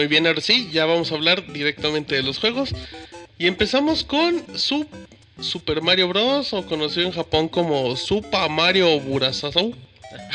Muy 0.00 0.06
bien, 0.06 0.26
ahora 0.26 0.40
sí, 0.40 0.70
ya 0.72 0.86
vamos 0.86 1.12
a 1.12 1.14
hablar 1.14 1.52
directamente 1.52 2.14
de 2.14 2.22
los 2.22 2.38
juegos. 2.38 2.70
Y 3.36 3.46
empezamos 3.46 4.02
con 4.02 4.42
su 4.58 4.86
Super 5.38 5.82
Mario 5.82 6.08
Bros. 6.08 6.54
o 6.54 6.64
conocido 6.64 7.06
en 7.06 7.12
Japón 7.12 7.50
como 7.50 7.94
Super 7.96 8.48
Mario 8.48 8.98
Burasazou. 8.98 9.74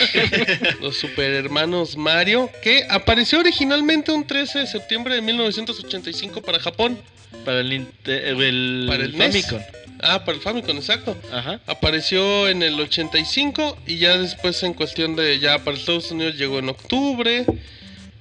los 0.81 0.97
super 0.97 1.31
hermanos 1.31 1.97
Mario, 1.97 2.51
que 2.61 2.85
apareció 2.91 3.39
originalmente 3.39 4.11
un 4.11 4.27
13 4.27 4.59
de 4.59 4.67
septiembre 4.67 5.15
de 5.15 5.23
1985 5.23 6.43
para 6.43 6.59
Japón. 6.59 6.99
Para 7.43 7.61
el, 7.61 7.87
el, 8.05 8.85
Para 8.87 9.03
el 9.03 9.17
NES. 9.17 9.47
Famicom. 9.47 9.61
Ah, 9.99 10.23
para 10.23 10.37
el 10.37 10.43
Famicom, 10.43 10.77
exacto. 10.77 11.17
Ajá. 11.33 11.59
Apareció 11.65 12.47
en 12.49 12.61
el 12.61 12.79
85 12.79 13.79
y 13.87 13.97
ya 13.97 14.15
después 14.15 14.61
en 14.61 14.75
cuestión 14.75 15.15
de 15.15 15.39
ya 15.39 15.57
para 15.63 15.75
Estados 15.75 16.11
Unidos 16.11 16.37
llegó 16.37 16.59
en 16.59 16.69
octubre 16.69 17.47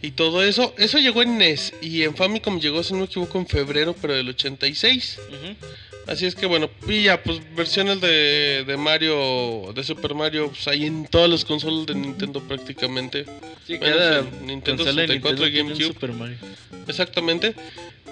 y 0.04 0.10
todo 0.10 0.42
eso. 0.42 0.74
Eso 0.76 0.98
llegó 0.98 1.22
en 1.22 1.38
NES 1.38 1.72
y 1.80 2.02
en 2.02 2.14
Famicom 2.14 2.60
llegó, 2.60 2.82
si 2.82 2.92
no 2.92 3.00
me 3.00 3.04
equivoco, 3.06 3.38
en 3.38 3.46
febrero, 3.46 3.96
pero 4.00 4.14
del 4.14 4.28
86. 4.28 5.18
ujú. 5.28 5.56
Así 6.06 6.26
es 6.26 6.34
que 6.34 6.44
bueno, 6.44 6.68
y 6.86 7.04
ya 7.04 7.22
pues 7.22 7.40
versiones 7.56 7.98
de, 8.02 8.64
de 8.66 8.76
Mario, 8.76 9.72
de 9.74 9.82
Super 9.82 10.14
Mario, 10.14 10.48
pues 10.48 10.68
hay 10.68 10.84
en 10.84 11.06
todas 11.06 11.30
las 11.30 11.46
consolas 11.46 11.86
de 11.86 11.94
Nintendo 11.94 12.46
prácticamente. 12.46 13.24
Sí, 13.66 13.78
cada 13.78 14.20
Nintendo 14.42 14.84
consola 14.84 15.00
de 15.00 15.08
64 15.08 15.46
y 15.46 15.50
Nintendo 15.50 15.74
GameCube. 15.74 15.94
Super 15.94 16.12
Mario. 16.12 16.36
Exactamente. 16.86 17.54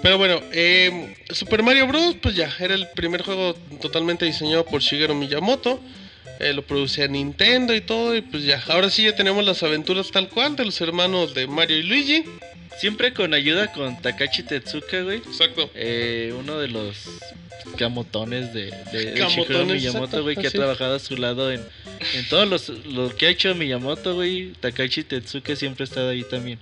Pero 0.01 0.17
bueno, 0.17 0.41
eh, 0.51 1.15
Super 1.29 1.61
Mario 1.61 1.85
Bros. 1.85 2.15
Pues 2.19 2.35
ya, 2.35 2.51
era 2.59 2.73
el 2.73 2.87
primer 2.95 3.21
juego 3.21 3.53
totalmente 3.79 4.25
diseñado 4.25 4.65
por 4.65 4.81
Shigeru 4.81 5.13
Miyamoto. 5.13 5.79
Eh, 6.43 6.53
lo 6.53 6.61
producía 6.63 7.07
Nintendo 7.07 7.73
y 7.73 7.81
todo. 7.81 8.15
Y 8.15 8.21
pues 8.21 8.43
ya, 8.43 8.63
ahora 8.67 8.89
sí 8.89 9.03
ya 9.03 9.15
tenemos 9.15 9.45
las 9.45 9.63
aventuras 9.63 10.11
tal 10.11 10.29
cual 10.29 10.55
de 10.55 10.65
los 10.65 10.79
hermanos 10.81 11.33
de 11.33 11.47
Mario 11.47 11.77
y 11.77 11.83
Luigi. 11.83 12.23
Siempre 12.79 13.13
con 13.13 13.33
ayuda 13.33 13.71
con 13.71 14.01
Takashi 14.01 14.43
Tetsuka, 14.43 15.01
güey. 15.01 15.17
Exacto. 15.17 15.69
Eh, 15.75 16.33
uno 16.37 16.57
de 16.59 16.67
los 16.67 16.97
camotones 17.77 18.53
de, 18.53 18.71
de, 18.91 19.11
de 19.11 19.27
Shigeru 19.27 19.65
Miyamoto, 19.65 20.21
güey, 20.21 20.35
que 20.35 20.47
ha 20.47 20.51
trabajado 20.51 20.95
a 20.95 20.99
su 20.99 21.15
lado 21.15 21.51
en, 21.51 21.61
en 22.15 22.27
todos 22.29 22.47
los 22.47 22.69
lo 22.87 23.15
que 23.15 23.27
ha 23.27 23.29
hecho 23.29 23.53
Miyamoto, 23.55 24.15
güey. 24.15 24.53
Takashi 24.59 25.03
Tetsuka 25.03 25.55
siempre 25.55 25.83
ha 25.83 25.85
estado 25.85 26.09
ahí 26.09 26.23
también. 26.23 26.59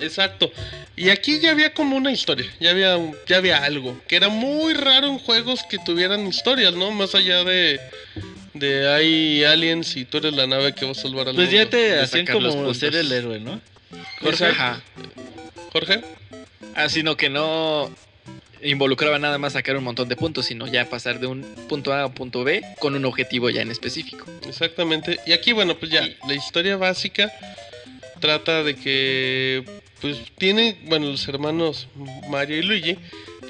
Exacto. 0.00 0.50
Y 0.96 1.10
aquí 1.10 1.40
ya 1.40 1.52
había 1.52 1.72
como 1.72 1.96
una 1.96 2.10
historia, 2.10 2.46
ya 2.60 2.70
había, 2.70 2.98
ya 3.26 3.36
había 3.36 3.62
algo, 3.64 4.00
que 4.08 4.16
era 4.16 4.28
muy 4.28 4.74
raro 4.74 5.06
en 5.08 5.18
juegos 5.18 5.62
que 5.68 5.78
tuvieran 5.78 6.26
historias, 6.26 6.74
¿no? 6.74 6.90
Más 6.90 7.14
allá 7.14 7.44
de, 7.44 7.80
de 8.54 8.88
hay 8.88 9.44
aliens 9.44 9.96
y 9.96 10.04
tú 10.04 10.18
eres 10.18 10.32
la 10.34 10.46
nave 10.46 10.74
que 10.74 10.84
va 10.84 10.92
a 10.92 10.94
salvar 10.94 11.28
al 11.28 11.34
Pues 11.34 11.50
ya 11.50 11.58
mundo. 11.60 11.70
te 11.70 11.76
de 11.76 12.00
hacían 12.00 12.26
sacar 12.26 12.40
los 12.42 12.54
como 12.54 12.72
ser 12.74 12.94
el 12.94 13.10
héroe, 13.12 13.40
¿no? 13.40 13.60
Jorge, 14.20 14.46
Ajá. 14.46 14.82
Jorge. 15.72 16.00
Ah, 16.74 16.88
sino 16.88 17.16
que 17.16 17.28
no 17.28 17.90
involucraba 18.62 19.18
nada 19.18 19.38
más 19.38 19.52
sacar 19.52 19.76
un 19.76 19.84
montón 19.84 20.08
de 20.08 20.16
puntos, 20.16 20.46
sino 20.46 20.66
ya 20.66 20.88
pasar 20.88 21.20
de 21.20 21.26
un 21.26 21.42
punto 21.68 21.92
A 21.92 22.02
a 22.02 22.06
un 22.06 22.14
punto 22.14 22.42
B 22.44 22.62
con 22.78 22.94
un 22.94 23.04
objetivo 23.04 23.50
ya 23.50 23.62
en 23.62 23.70
específico. 23.70 24.24
Exactamente. 24.48 25.20
Y 25.26 25.32
aquí, 25.32 25.52
bueno, 25.52 25.76
pues 25.76 25.90
ya, 25.92 26.08
la 26.26 26.34
historia 26.34 26.76
básica 26.76 27.30
trata 28.20 28.62
de 28.62 28.74
que, 28.74 29.64
pues, 30.00 30.16
tiene, 30.38 30.78
bueno, 30.86 31.06
los 31.10 31.28
hermanos 31.28 31.88
Mario 32.28 32.58
y 32.58 32.62
Luigi 32.62 32.96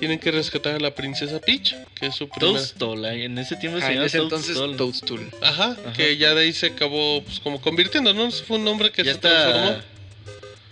tienen 0.04 0.18
que 0.18 0.30
rescatar 0.30 0.74
a 0.74 0.78
la 0.80 0.94
princesa 0.94 1.40
Peach, 1.40 1.74
que 1.94 2.08
es 2.08 2.14
su 2.14 2.28
primera... 2.28 2.58
Toadstool, 2.58 3.06
en 3.06 3.38
ese 3.38 3.56
tiempo 3.56 3.78
se 3.78 3.84
Ah, 3.84 3.88
en 3.88 3.92
llamaba 3.94 4.06
ese 4.06 4.18
entonces 4.18 4.54
Toadstool. 4.54 4.76
Toadstool. 4.76 5.30
Ajá, 5.40 5.76
Ajá. 5.82 5.92
que 5.94 6.18
ya 6.18 6.34
de 6.34 6.42
ahí 6.42 6.52
se 6.52 6.66
acabó, 6.66 7.22
pues, 7.24 7.40
como 7.40 7.58
convirtiendo, 7.62 8.12
¿no? 8.12 8.30
Fue 8.30 8.58
un 8.58 8.64
nombre 8.64 8.92
que 8.92 9.02
ya 9.02 9.14
se 9.14 9.18
transformó. 9.20 9.80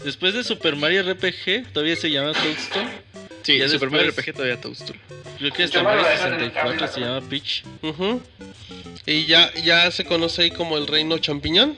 Después 0.05 0.35
de 0.35 0.45
Super 0.45 0.77
Mario 0.77 1.03
RPG, 1.11 1.73
todavía 1.73 1.97
se 1.97 2.11
llama 2.11 2.35
Toadstool. 2.35 2.85
Sí, 3.43 3.57
Ya 3.59 3.69
Super 3.69 3.89
después- 3.89 3.93
Mario 3.93 4.11
RPG 4.11 4.33
todavía 4.35 4.61
Toadstool. 4.61 4.99
Creo 5.39 5.51
que 5.55 5.63
hasta 5.63 5.83
Mario 5.83 6.05
64 6.05 6.89
se 6.89 7.01
llama 7.01 7.21
Peach. 7.23 7.65
Ujú. 7.81 8.21
Y 9.07 9.25
ya, 9.25 9.51
ya 9.65 9.91
se 9.91 10.05
conoce 10.05 10.43
ahí 10.43 10.51
como 10.51 10.77
el 10.77 10.87
reino 10.87 11.17
champiñón, 11.17 11.75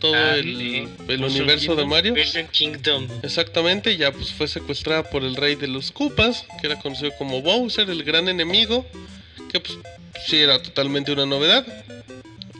Todo 0.00 0.14
Ah, 0.14 0.36
el, 0.36 0.88
universo 1.24 1.74
de 1.74 1.82
Kingdom. 1.82 1.88
Mario. 1.88 2.14
Kingdom. 2.52 3.08
Exactamente, 3.22 3.96
ya 3.96 4.12
pues 4.12 4.30
fue 4.32 4.46
secuestrada 4.46 5.02
por 5.10 5.24
el 5.24 5.34
rey 5.34 5.56
de 5.56 5.66
los 5.66 5.90
Koopas, 5.90 6.44
que 6.60 6.68
era 6.68 6.78
conocido 6.78 7.10
como 7.18 7.42
Bowser, 7.42 7.90
el 7.90 8.04
gran 8.04 8.28
enemigo, 8.28 8.86
que 9.50 9.58
pues 9.60 9.76
sí 10.26 10.36
era 10.36 10.62
totalmente 10.62 11.10
una 11.12 11.26
novedad. 11.26 11.66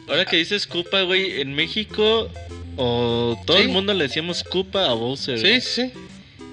Ahora 0.09 0.25
que 0.25 0.37
dices 0.37 0.67
Koopa, 0.67 1.01
güey, 1.03 1.39
en 1.41 1.53
México 1.53 2.29
o 2.75 3.41
todo 3.45 3.57
Sí. 3.57 3.63
el 3.63 3.69
mundo 3.69 3.93
le 3.93 4.03
decíamos 4.07 4.43
Koopa 4.43 4.85
a 4.89 4.93
Bowser. 4.93 5.39
Sí, 5.39 5.61
sí. 5.61 5.91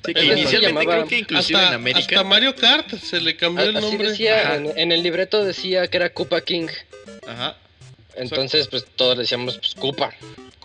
Que 0.05 0.11
inicialmente 0.25 0.61
llamaba. 0.69 0.85
creo 0.97 1.07
que 1.09 1.19
inclusive 1.19 1.59
Hasta, 1.59 1.69
en 1.71 1.75
América. 1.75 2.17
hasta 2.17 2.25
Mario 2.25 2.55
Kart 2.55 2.95
se 2.99 3.21
le 3.21 3.37
cambió 3.37 3.65
el 3.65 3.75
nombre. 3.75 4.11
decía, 4.11 4.41
Ajá. 4.43 4.55
en, 4.57 4.73
en 4.77 4.93
el 4.93 5.03
libreto 5.03 5.45
decía 5.45 5.87
que 5.89 5.97
era 5.97 6.11
Koopa 6.13 6.43
King. 6.43 6.67
Ajá. 7.27 7.57
Entonces, 8.17 8.69
pues 8.69 8.85
todos 8.97 9.17
le 9.17 9.23
decíamos 9.23 9.57
pues, 9.59 9.75
Koopa. 9.75 10.13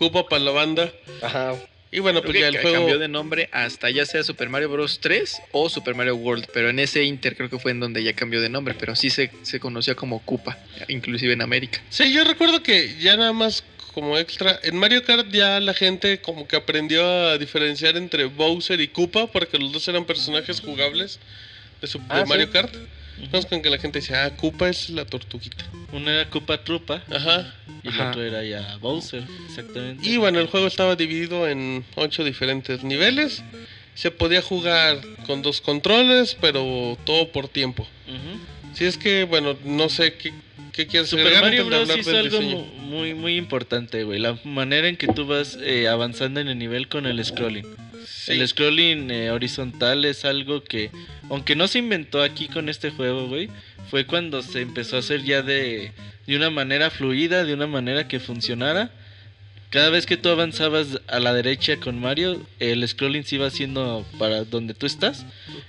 Koopa 0.00 0.26
para 0.26 0.42
la 0.42 0.50
banda. 0.50 0.90
Ajá. 1.20 1.54
Y 1.92 1.98
bueno, 1.98 2.22
Creo 2.22 2.32
pues 2.32 2.40
ya 2.40 2.48
el 2.48 2.56
juego... 2.58 2.76
cambió 2.78 2.98
de 2.98 3.08
nombre 3.08 3.50
hasta 3.52 3.90
ya 3.90 4.06
sea 4.06 4.22
Super 4.22 4.48
Mario 4.48 4.70
Bros 4.70 4.98
3 5.00 5.42
o 5.52 5.68
Super 5.68 5.94
Mario 5.94 6.16
World, 6.16 6.46
pero 6.54 6.70
en 6.70 6.78
ese 6.78 7.04
Inter 7.04 7.36
creo 7.36 7.50
que 7.50 7.58
fue 7.58 7.72
en 7.72 7.80
donde 7.80 8.02
ya 8.02 8.14
cambió 8.14 8.40
de 8.40 8.48
nombre, 8.48 8.74
pero 8.78 8.96
sí 8.96 9.10
se, 9.10 9.30
se 9.42 9.60
conocía 9.60 9.94
como 9.94 10.20
Koopa, 10.24 10.56
inclusive 10.88 11.34
en 11.34 11.42
América. 11.42 11.82
Sí, 11.90 12.10
yo 12.14 12.24
recuerdo 12.24 12.62
que 12.62 12.96
ya 12.98 13.18
nada 13.18 13.34
más 13.34 13.62
como 13.92 14.16
extra, 14.16 14.58
en 14.62 14.76
Mario 14.78 15.04
Kart 15.04 15.28
ya 15.30 15.60
la 15.60 15.74
gente 15.74 16.22
como 16.22 16.48
que 16.48 16.56
aprendió 16.56 17.04
a 17.28 17.36
diferenciar 17.36 17.98
entre 17.98 18.24
Bowser 18.24 18.80
y 18.80 18.88
Koopa, 18.88 19.26
porque 19.26 19.58
los 19.58 19.70
dos 19.70 19.86
eran 19.88 20.06
personajes 20.06 20.60
jugables 20.62 21.18
de, 21.82 21.88
su, 21.88 21.98
de 21.98 22.04
Ah, 22.08 22.22
sí. 22.24 22.28
Mario 22.30 22.50
Kart. 22.50 22.74
Entonces 23.22 23.48
con 23.48 23.62
que 23.62 23.70
la 23.70 23.78
gente 23.78 24.00
decía, 24.00 24.24
ah, 24.24 24.36
Koopa 24.36 24.68
es 24.68 24.90
la 24.90 25.04
tortuguita. 25.04 25.64
Uno 25.92 26.10
era 26.10 26.28
Koopa 26.30 26.62
Trupa 26.64 27.02
Ajá. 27.10 27.54
y 27.82 27.88
el 27.88 27.94
Ajá. 27.94 28.10
otro 28.10 28.22
era 28.22 28.42
ya 28.44 28.76
Bowser. 28.78 29.24
Exactamente. 29.48 30.08
Y 30.08 30.16
bueno, 30.16 30.40
el 30.40 30.46
juego 30.46 30.66
estaba 30.66 30.96
dividido 30.96 31.48
en 31.48 31.84
ocho 31.96 32.24
diferentes 32.24 32.82
niveles. 32.84 33.42
Se 33.94 34.10
podía 34.10 34.40
jugar 34.40 35.00
con 35.26 35.42
dos 35.42 35.60
controles, 35.60 36.36
pero 36.40 36.96
todo 37.04 37.30
por 37.32 37.48
tiempo. 37.48 37.86
Ujú. 38.08 38.74
Si 38.74 38.84
es 38.84 38.96
que, 38.96 39.24
bueno, 39.24 39.56
no 39.64 39.88
sé 39.88 40.14
qué, 40.14 40.32
qué 40.72 40.86
quieres 40.86 41.08
Super 41.08 41.40
Mario 41.40 41.66
Bros. 41.66 41.88
hizo 41.96 42.16
algo 42.16 42.38
diseño. 42.38 42.64
muy, 42.80 43.14
muy 43.14 43.36
importante, 43.36 44.04
güey. 44.04 44.18
La 44.18 44.38
manera 44.44 44.88
en 44.88 44.96
que 44.96 45.08
tú 45.08 45.26
vas 45.26 45.58
eh, 45.62 45.88
avanzando 45.88 46.40
en 46.40 46.48
el 46.48 46.58
nivel 46.58 46.88
con 46.88 47.06
el 47.06 47.24
scrolling. 47.24 47.66
Sí. 48.06 48.32
El 48.32 48.46
scrolling 48.46 49.10
eh, 49.10 49.30
horizontal 49.30 50.04
es 50.04 50.24
algo 50.24 50.64
que, 50.64 50.90
aunque 51.28 51.56
no 51.56 51.68
se 51.68 51.78
inventó 51.78 52.22
aquí 52.22 52.48
con 52.48 52.68
este 52.68 52.90
juego, 52.90 53.28
güey, 53.28 53.48
fue 53.90 54.06
cuando 54.06 54.42
se 54.42 54.60
empezó 54.60 54.96
a 54.96 55.00
hacer 55.00 55.22
ya 55.22 55.42
de, 55.42 55.92
de 56.26 56.36
una 56.36 56.50
manera 56.50 56.90
fluida, 56.90 57.44
de 57.44 57.54
una 57.54 57.66
manera 57.66 58.08
que 58.08 58.20
funcionara. 58.20 58.90
Cada 59.70 59.90
vez 59.90 60.04
que 60.04 60.16
tú 60.16 60.28
avanzabas 60.30 61.00
a 61.06 61.20
la 61.20 61.32
derecha 61.32 61.76
con 61.76 62.00
Mario, 62.00 62.44
el 62.58 62.86
scrolling 62.86 63.22
se 63.24 63.36
iba 63.36 63.46
haciendo 63.46 64.04
para 64.18 64.42
donde 64.42 64.74
tú 64.74 64.84
estás. 64.84 65.24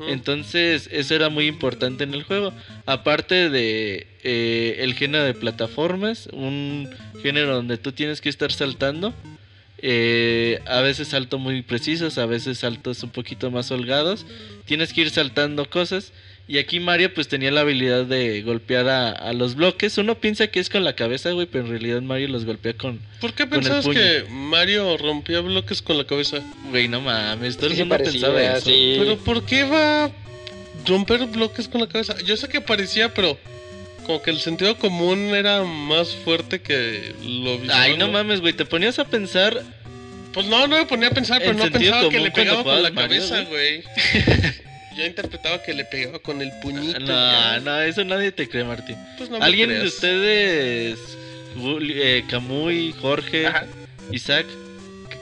Entonces, 0.07 0.89
eso 0.91 1.13
era 1.13 1.29
muy 1.29 1.45
importante 1.45 2.03
en 2.03 2.15
el 2.15 2.23
juego. 2.23 2.51
Aparte 2.87 3.51
de 3.51 4.07
eh, 4.23 4.77
el 4.79 4.95
género 4.95 5.23
de 5.23 5.35
plataformas, 5.35 6.27
un 6.33 6.89
género 7.21 7.53
donde 7.55 7.77
tú 7.77 7.91
tienes 7.91 8.21
que 8.21 8.29
estar 8.29 8.51
saltando. 8.51 9.13
eh, 9.83 10.61
a 10.67 10.81
veces 10.81 11.07
saltos 11.09 11.39
muy 11.39 11.61
precisos, 11.63 12.17
a 12.19 12.25
veces 12.27 12.59
saltos 12.59 13.01
un 13.03 13.09
poquito 13.11 13.49
más 13.51 13.71
holgados. 13.71 14.25
Tienes 14.65 14.93
que 14.93 15.01
ir 15.01 15.09
saltando 15.11 15.69
cosas. 15.69 16.11
Y 16.51 16.57
aquí 16.57 16.81
Mario 16.81 17.13
pues 17.13 17.29
tenía 17.29 17.49
la 17.49 17.61
habilidad 17.61 18.03
de 18.03 18.41
golpear 18.41 18.89
a, 18.89 19.11
a 19.11 19.31
los 19.31 19.55
bloques. 19.55 19.97
Uno 19.97 20.15
piensa 20.15 20.47
que 20.47 20.59
es 20.59 20.69
con 20.69 20.83
la 20.83 20.97
cabeza, 20.97 21.31
güey, 21.31 21.47
pero 21.47 21.63
en 21.63 21.71
realidad 21.71 22.01
Mario 22.01 22.27
los 22.27 22.43
golpea 22.43 22.73
con... 22.73 22.99
¿Por 23.21 23.33
qué 23.33 23.47
pensabas 23.47 23.87
que 23.87 24.25
Mario 24.29 24.97
rompía 24.97 25.39
bloques 25.39 25.81
con 25.81 25.97
la 25.97 26.03
cabeza? 26.03 26.41
Güey, 26.69 26.89
no 26.89 26.99
mames, 26.99 27.55
todo 27.55 27.67
el 27.67 27.77
mundo 27.77 27.97
pensaba 27.99 28.43
eso. 28.43 28.65
sí. 28.65 28.97
Pero 28.99 29.15
¿por 29.19 29.45
qué 29.45 29.63
va 29.63 30.03
a 30.03 30.11
romper 30.85 31.25
bloques 31.27 31.69
con 31.69 31.79
la 31.79 31.87
cabeza? 31.87 32.17
Yo 32.25 32.35
sé 32.35 32.49
que 32.49 32.59
parecía, 32.59 33.13
pero 33.13 33.37
como 34.05 34.21
que 34.21 34.31
el 34.31 34.41
sentido 34.41 34.77
común 34.77 35.33
era 35.33 35.63
más 35.63 36.13
fuerte 36.13 36.61
que 36.61 37.15
lo 37.23 37.59
visual. 37.59 37.79
Ay, 37.79 37.95
no 37.95 38.09
mames, 38.09 38.41
güey, 38.41 38.51
te 38.51 38.65
ponías 38.65 38.99
a 38.99 39.05
pensar 39.05 39.63
Pues 40.33 40.47
no, 40.47 40.67
no 40.67 40.79
me 40.79 40.85
ponía 40.85 41.07
a 41.07 41.11
pensar, 41.11 41.39
pero 41.39 41.53
no 41.53 41.71
pensaba 41.71 42.09
que 42.09 42.19
le 42.19 42.29
pegaba 42.29 42.61
con 42.61 42.83
la 42.83 42.91
cabeza, 42.91 43.39
güey. 43.43 43.83
Yo 44.95 45.05
interpretaba 45.05 45.61
que 45.63 45.73
le 45.73 45.85
pegaba 45.85 46.19
con 46.19 46.41
el 46.41 46.51
puñito. 46.61 46.99
No, 46.99 47.59
no, 47.61 47.81
eso 47.81 48.03
nadie 48.03 48.31
te 48.31 48.47
cree, 48.49 48.63
Martín. 48.63 48.97
Pues 49.17 49.29
no 49.29 49.39
me 49.39 49.45
¿Alguien 49.45 49.69
de 49.69 49.75
creas. 49.79 49.93
ustedes, 49.93 50.99
Juli- 51.57 51.93
eh, 52.01 52.23
Camuy, 52.29 52.93
Jorge, 52.99 53.47
Ajá. 53.47 53.65
Isaac, 54.11 54.45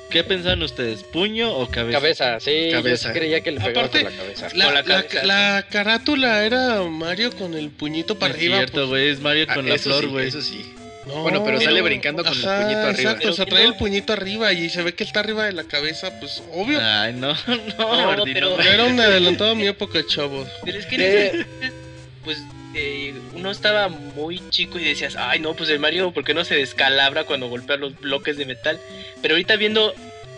qué 0.09 0.23
pensaban 0.23 0.63
ustedes? 0.63 1.03
¿Puño 1.03 1.53
o 1.55 1.67
cabeza? 1.69 1.99
Cabeza, 1.99 2.39
sí. 2.39 2.69
Cabeza. 2.71 3.09
Yo 3.09 3.13
sí 3.13 3.19
creía 3.19 3.41
que 3.41 3.51
le 3.51 3.59
pegaba 3.59 3.85
Aparte, 3.85 4.03
con 4.03 4.11
la 4.11 4.17
cabeza. 4.17 4.47
La, 4.55 4.65
Con 4.65 4.73
la 4.73 4.81
la- 4.81 4.83
cabeza. 5.03 5.23
la 5.25 5.65
carátula 5.69 6.45
era 6.45 6.81
Mario 6.83 7.31
con 7.35 7.53
el 7.53 7.69
puñito 7.69 8.17
para 8.17 8.33
es 8.33 8.39
arriba. 8.39 8.57
cierto, 8.57 8.75
pues. 8.77 8.87
güey, 8.87 9.09
es 9.09 9.19
Mario 9.19 9.45
Ah, 9.49 9.53
con 9.53 9.69
la 9.69 9.75
eso 9.75 9.89
flor, 9.91 10.03
sí, 10.03 10.07
güey. 10.09 10.27
Eso 10.29 10.41
sí. 10.41 10.73
No, 11.07 11.23
Bueno, 11.23 11.43
pero 11.43 11.59
sale 11.61 11.81
brincando 11.81 12.23
con 12.23 12.33
Ajá, 12.33 12.57
el 12.57 12.63
puñito 12.63 12.79
arriba. 12.87 13.11
Exacto, 13.11 13.29
o 13.29 13.33
sea, 13.33 13.45
trae 13.45 13.63
no- 13.63 13.69
el 13.71 13.75
puñito 13.77 14.13
arriba 14.13 14.53
y 14.53 14.69
se 14.69 14.83
ve 14.83 14.93
que 14.93 15.03
está 15.03 15.21
arriba 15.21 15.45
de 15.45 15.53
la 15.53 15.63
cabeza, 15.63 16.19
pues 16.19 16.43
obvio. 16.53 16.79
Ay, 16.81 17.13
no, 17.13 17.33
no, 17.77 18.15
No, 18.17 18.23
pero-. 18.25 18.61
Yo 18.61 18.69
era 18.71 18.85
un 18.85 18.99
adelantado 18.99 19.51
a 19.51 19.55
mi 19.55 19.65
época, 19.67 19.99
chavos. 20.05 20.47
Pero 20.63 20.77
es 20.77 20.85
que 20.85 20.95
Eh. 20.99 21.45
pues 22.23 22.37
eh, 22.75 23.13
uno 23.33 23.49
estaba 23.49 23.87
muy 23.87 24.41
chico 24.49 24.77
y 24.77 24.83
decías, 24.83 25.15
ay 25.17 25.39
no, 25.39 25.55
pues 25.55 25.69
el 25.69 25.79
Mario, 25.79 26.11
¿por 26.11 26.23
qué 26.23 26.33
no 26.35 26.45
se 26.45 26.55
descalabra 26.55 27.23
cuando 27.23 27.47
golpea 27.49 27.77
los 27.77 27.99
bloques 27.99 28.37
de 28.37 28.45
metal? 28.45 28.79
Pero 29.21 29.33
ahorita 29.33 29.55
viendo 29.55 29.93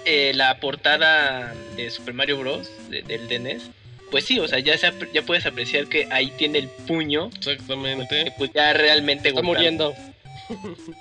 eh, 0.05 0.32
la 0.36 0.57
portada 0.59 1.53
de 1.76 1.89
Super 1.89 2.14
Mario 2.14 2.38
Bros. 2.39 2.70
de- 2.89 3.01
del 3.01 3.28
DNES, 3.28 3.64
pues 4.12 4.26
sí, 4.26 4.39
o 4.39 4.47
sea, 4.47 4.59
ya, 4.59 4.78
se 4.78 4.91
ya 5.14 5.22
puedes 5.24 5.45
apreciar 5.45 5.88
que 5.88 6.07
ahí 6.12 6.32
tiene 6.38 6.59
el 6.59 6.68
puño, 6.70 7.30
que 7.30 7.51
Exactamente. 7.51 8.34
pues 8.38 8.51
ya 8.53 8.74
realmente 8.74 9.30
Está 9.30 9.41
muriendo. 9.41 9.93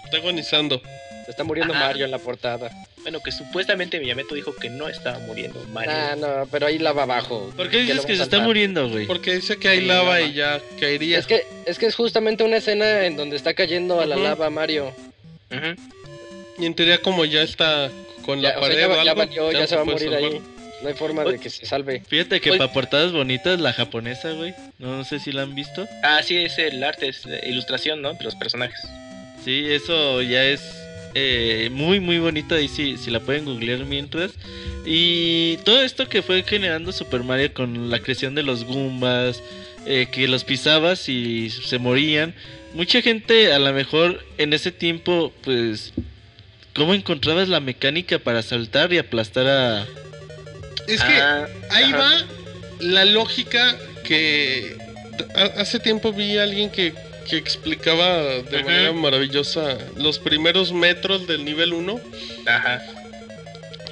Está 0.04 0.16
agonizando. 0.18 0.80
Se 1.24 1.30
está 1.32 1.44
muriendo 1.44 1.72
Ajá. 1.74 1.86
Mario 1.86 2.04
en 2.04 2.10
la 2.10 2.18
portada. 2.18 2.70
Bueno, 3.02 3.20
que 3.20 3.30
supuestamente 3.32 3.98
Miyamoto 4.00 4.34
dijo 4.34 4.54
que 4.54 4.68
no 4.68 4.88
estaba 4.88 5.18
muriendo 5.20 5.62
Mario. 5.72 5.92
Ah, 5.94 6.16
no, 6.18 6.46
pero 6.50 6.66
ahí 6.66 6.78
la 6.78 6.92
va 6.92 7.04
abajo. 7.04 7.50
¿Por 7.56 7.70
qué 7.70 7.78
dices 7.80 8.04
que 8.04 8.14
se 8.16 8.20
a 8.22 8.24
está 8.24 8.40
muriendo, 8.40 8.88
güey? 8.90 9.06
Porque 9.06 9.34
dice 9.36 9.56
que 9.58 9.68
hay 9.68 9.80
Sí, 9.80 9.86
lava 9.86 10.02
lava. 10.18 10.20
y 10.22 10.32
ya 10.34 10.60
caería. 10.78 11.18
Es 11.18 11.26
que, 11.26 11.46
es 11.66 11.78
que 11.78 11.86
es 11.86 11.94
justamente 11.94 12.42
una 12.44 12.56
escena 12.56 13.06
en 13.06 13.16
donde 13.16 13.36
está 13.36 13.54
cayendo 13.54 14.00
a 14.00 14.06
la 14.06 14.16
lava 14.16 14.50
Mario. 14.50 14.92
Ujú. 15.50 15.80
Y 16.62 16.66
en 16.66 16.74
teoría 16.74 16.98
como 17.00 17.24
ya 17.24 17.42
está 17.42 17.90
con 18.24 18.42
la 18.42 18.50
Ya, 18.52 18.58
o 18.58 18.60
sea, 18.60 18.68
pared 18.68 18.80
ya, 18.80 18.86
o 18.86 18.90
va- 18.90 18.94
ya 19.04 19.10
algo, 19.12 19.14
valió, 19.24 19.52
ya 19.52 19.66
se 19.66 19.76
va 19.76 19.82
a 19.82 19.84
morir 19.84 20.10
salvar. 20.10 20.32
ahí. 20.32 20.42
No 20.82 20.88
hay 20.88 20.94
forma 20.94 21.24
de 21.24 21.38
que 21.38 21.50
se 21.50 21.66
salve. 21.66 22.02
Fíjate 22.08 22.40
que 22.40 22.50
para 22.54 22.72
portadas 22.72 23.12
bonitas, 23.12 23.60
la 23.60 23.72
japonesa, 23.72 24.32
güey. 24.32 24.54
No 24.78 25.04
sé 25.04 25.18
si 25.20 25.30
la 25.30 25.42
han 25.42 25.54
visto. 25.54 25.86
Ah, 26.02 26.22
sí, 26.22 26.36
es 26.38 26.58
el 26.58 26.82
arte, 26.82 27.08
es 27.08 27.24
la 27.26 27.44
ilustración, 27.46 28.00
¿no? 28.02 28.14
De 28.14 28.24
los 28.24 28.34
personajes. 28.34 28.80
Sí, 29.44 29.64
eso 29.70 30.20
ya 30.22 30.44
es 30.44 30.60
eh, 31.14 31.68
muy, 31.72 32.00
muy 32.00 32.18
bonito. 32.18 32.54
Ahí 32.54 32.68
sí, 32.68 32.96
si 32.98 33.10
la 33.10 33.20
pueden 33.20 33.44
googlear 33.44 33.84
mientras. 33.84 34.32
Y 34.84 35.56
todo 35.64 35.82
esto 35.82 36.08
que 36.08 36.22
fue 36.22 36.42
generando 36.42 36.92
Super 36.92 37.22
Mario 37.22 37.52
con 37.54 37.90
la 37.90 37.98
creación 38.00 38.34
de 38.34 38.42
los 38.42 38.64
Goombas, 38.64 39.42
eh, 39.86 40.08
que 40.10 40.28
los 40.28 40.44
pisabas 40.44 41.08
y 41.08 41.50
se 41.50 41.78
morían. 41.78 42.34
Mucha 42.74 43.02
gente, 43.02 43.52
a 43.52 43.58
lo 43.58 43.72
mejor 43.72 44.24
en 44.38 44.52
ese 44.52 44.72
tiempo, 44.72 45.32
pues. 45.42 45.92
¿Cómo 46.74 46.94
encontrabas 46.94 47.48
la 47.48 47.58
mecánica 47.58 48.20
para 48.20 48.42
saltar 48.42 48.92
y 48.92 48.98
aplastar 48.98 49.46
a.? 49.48 49.86
Es 50.86 51.02
que 51.02 51.12
Ah, 51.20 51.48
ahí 51.70 51.84
ajá. 51.92 51.98
va 51.98 52.10
la 52.78 53.04
lógica 53.04 53.76
que 54.04 54.76
ha- 55.34 55.60
hace 55.60 55.80
tiempo 55.80 56.12
vi 56.12 56.38
a 56.38 56.44
alguien 56.44 56.70
que, 56.70 56.94
que 57.30 57.36
explicaba 57.36 58.22
de 58.22 58.64
manera 58.64 58.92
maravillosa 58.92 59.78
los 59.96 60.18
primeros 60.18 60.72
metros 60.72 61.28
del 61.28 61.44
nivel 61.44 61.72
1 61.72 62.00
Ajá. 62.46 62.82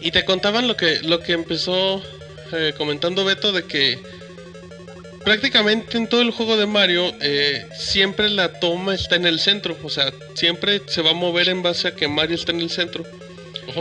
y 0.00 0.10
te 0.10 0.24
contaban 0.24 0.66
lo 0.66 0.76
que 0.76 1.00
lo 1.02 1.20
que 1.20 1.32
empezó 1.32 2.02
eh, 2.52 2.74
comentando 2.76 3.24
Beto 3.24 3.52
de 3.52 3.64
que 3.64 3.98
prácticamente 5.24 5.96
en 5.96 6.08
todo 6.08 6.22
el 6.22 6.32
juego 6.32 6.56
de 6.56 6.66
Mario 6.66 7.14
eh, 7.20 7.66
siempre 7.78 8.28
la 8.28 8.58
toma 8.60 8.94
está 8.94 9.16
en 9.16 9.26
el 9.26 9.38
centro, 9.38 9.76
o 9.82 9.90
sea, 9.90 10.12
siempre 10.34 10.82
se 10.86 11.02
va 11.02 11.10
a 11.10 11.14
mover 11.14 11.48
en 11.48 11.62
base 11.62 11.88
a 11.88 11.94
que 11.94 12.08
Mario 12.08 12.34
está 12.36 12.52
en 12.52 12.60
el 12.60 12.70
centro. 12.70 13.04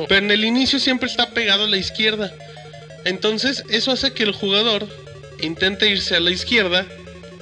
Pero 0.09 0.25
en 0.25 0.31
el 0.31 0.43
inicio 0.43 0.79
siempre 0.79 1.07
está 1.07 1.29
pegado 1.29 1.63
a 1.63 1.67
la 1.69 1.77
izquierda. 1.77 2.33
Entonces 3.05 3.63
eso 3.69 3.91
hace 3.91 4.11
que 4.11 4.23
el 4.23 4.33
jugador 4.33 4.87
intente 5.39 5.87
irse 5.87 6.17
a 6.17 6.19
la 6.19 6.31
izquierda 6.31 6.85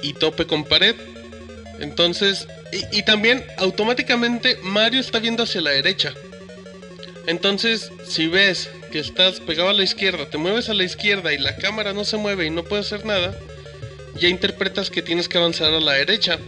y 0.02 0.12
tope 0.12 0.46
con 0.46 0.64
pared. 0.64 0.94
Entonces, 1.80 2.46
y, 2.92 3.02
también 3.02 3.44
automáticamente 3.58 4.58
Mario 4.62 5.00
está 5.00 5.18
viendo 5.18 5.42
hacia 5.42 5.60
la 5.60 5.70
derecha. 5.70 6.12
Entonces, 7.26 7.90
si 8.06 8.28
ves 8.28 8.70
que 8.90 8.98
estás 8.98 9.40
pegado 9.40 9.68
a 9.68 9.72
la 9.72 9.82
izquierda, 9.82 10.26
te 10.30 10.38
mueves 10.38 10.68
a 10.68 10.74
la 10.74 10.84
izquierda 10.84 11.32
y 11.32 11.38
la 11.38 11.56
cámara 11.56 11.92
no 11.92 12.04
se 12.04 12.16
mueve 12.16 12.46
y 12.46 12.50
no 12.50 12.64
puede 12.64 12.82
hacer 12.82 13.04
nada, 13.04 13.36
ya 14.14 14.28
interpretas 14.28 14.90
que 14.90 15.02
tienes 15.02 15.28
que 15.28 15.38
avanzar 15.38 15.74
a 15.74 15.80
la 15.80 15.92
derecha. 15.92 16.38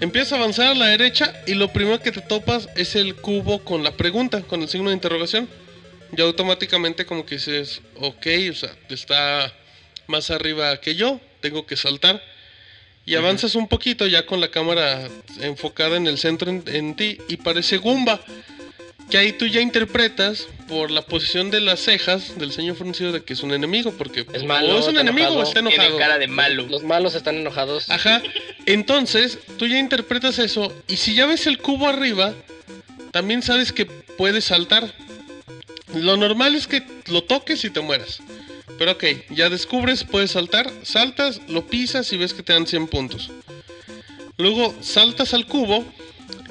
Empiezas 0.00 0.32
a 0.32 0.36
avanzar 0.36 0.68
a 0.68 0.74
la 0.74 0.86
derecha 0.86 1.34
y 1.46 1.54
lo 1.54 1.72
primero 1.72 2.00
que 2.00 2.12
te 2.12 2.20
topas 2.20 2.68
es 2.76 2.94
el 2.94 3.16
cubo 3.16 3.64
con 3.64 3.82
la 3.82 3.92
pregunta, 3.92 4.42
con 4.42 4.62
el 4.62 4.68
signo 4.68 4.90
de 4.90 4.94
interrogación. 4.94 5.48
Ya 6.12 6.24
automáticamente 6.24 7.04
como 7.04 7.26
que 7.26 7.36
dices, 7.36 7.80
ok, 7.96 8.26
o 8.50 8.54
sea, 8.54 8.70
está 8.88 9.52
más 10.06 10.30
arriba 10.30 10.80
que 10.80 10.94
yo, 10.94 11.20
tengo 11.40 11.66
que 11.66 11.76
saltar. 11.76 12.22
Y 13.08 13.14
avanzas 13.14 13.54
un 13.54 13.68
poquito 13.68 14.06
ya 14.06 14.26
con 14.26 14.40
la 14.40 14.50
cámara 14.50 15.08
enfocada 15.40 15.96
en 15.96 16.06
el 16.06 16.18
centro 16.18 16.50
en, 16.50 16.62
en 16.66 16.94
ti 16.94 17.18
y 17.28 17.38
parece 17.38 17.78
Goomba. 17.78 18.20
Que 19.08 19.16
ahí 19.16 19.32
tú 19.32 19.46
ya 19.46 19.62
interpretas 19.62 20.46
por 20.68 20.90
la 20.90 21.00
posición 21.00 21.50
de 21.50 21.62
las 21.62 21.80
cejas 21.80 22.38
del 22.38 22.52
ceño 22.52 22.74
fruncido 22.74 23.10
de 23.10 23.22
que 23.24 23.32
es 23.32 23.42
un 23.42 23.54
enemigo, 23.54 23.94
porque 23.96 24.26
Es 24.34 24.44
malo, 24.44 24.74
o 24.76 24.78
es 24.80 24.84
un 24.84 24.90
está 24.90 25.00
enemigo 25.00 25.28
o 25.28 25.32
enojado. 25.32 25.48
está 25.48 25.60
Tiene 25.62 25.74
enojado. 25.76 25.98
cara 25.98 26.18
de 26.18 26.26
malo. 26.26 26.66
Los 26.68 26.82
malos 26.82 27.14
están 27.14 27.36
enojados. 27.36 27.88
Ajá. 27.88 28.20
Entonces, 28.66 29.38
tú 29.56 29.66
ya 29.66 29.78
interpretas 29.78 30.38
eso. 30.38 30.70
Y 30.88 30.98
si 30.98 31.14
ya 31.14 31.24
ves 31.24 31.46
el 31.46 31.56
cubo 31.56 31.88
arriba, 31.88 32.34
también 33.10 33.40
sabes 33.42 33.72
que 33.72 33.86
puedes 33.86 34.44
saltar. 34.44 34.92
Lo 35.94 36.18
normal 36.18 36.54
es 36.54 36.66
que 36.66 36.82
lo 37.06 37.22
toques 37.24 37.64
y 37.64 37.70
te 37.70 37.80
mueras. 37.80 38.20
Pero 38.78 38.92
ok, 38.92 39.04
ya 39.30 39.50
descubres, 39.50 40.04
puedes 40.04 40.30
saltar. 40.30 40.70
Saltas, 40.82 41.40
lo 41.48 41.66
pisas 41.66 42.12
y 42.12 42.16
ves 42.16 42.32
que 42.32 42.42
te 42.42 42.52
dan 42.52 42.66
100 42.66 42.86
puntos. 42.86 43.30
Luego 44.36 44.74
saltas 44.80 45.34
al 45.34 45.46
cubo 45.46 45.84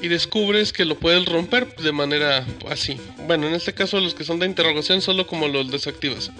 y 0.01 0.09
descubres 0.09 0.73
que 0.73 0.85
lo 0.85 0.97
puedes 0.99 1.25
romper 1.25 1.73
de 1.77 1.91
manera 1.93 2.45
así. 2.69 2.97
Bueno, 3.25 3.47
en 3.47 3.53
este 3.53 3.73
caso 3.73 3.99
los 3.99 4.13
que 4.13 4.25
son 4.25 4.39
de 4.39 4.45
interrogación 4.45 5.01
solo 5.01 5.25
como 5.25 5.47
los 5.47 5.71
desactivas. 5.71 6.31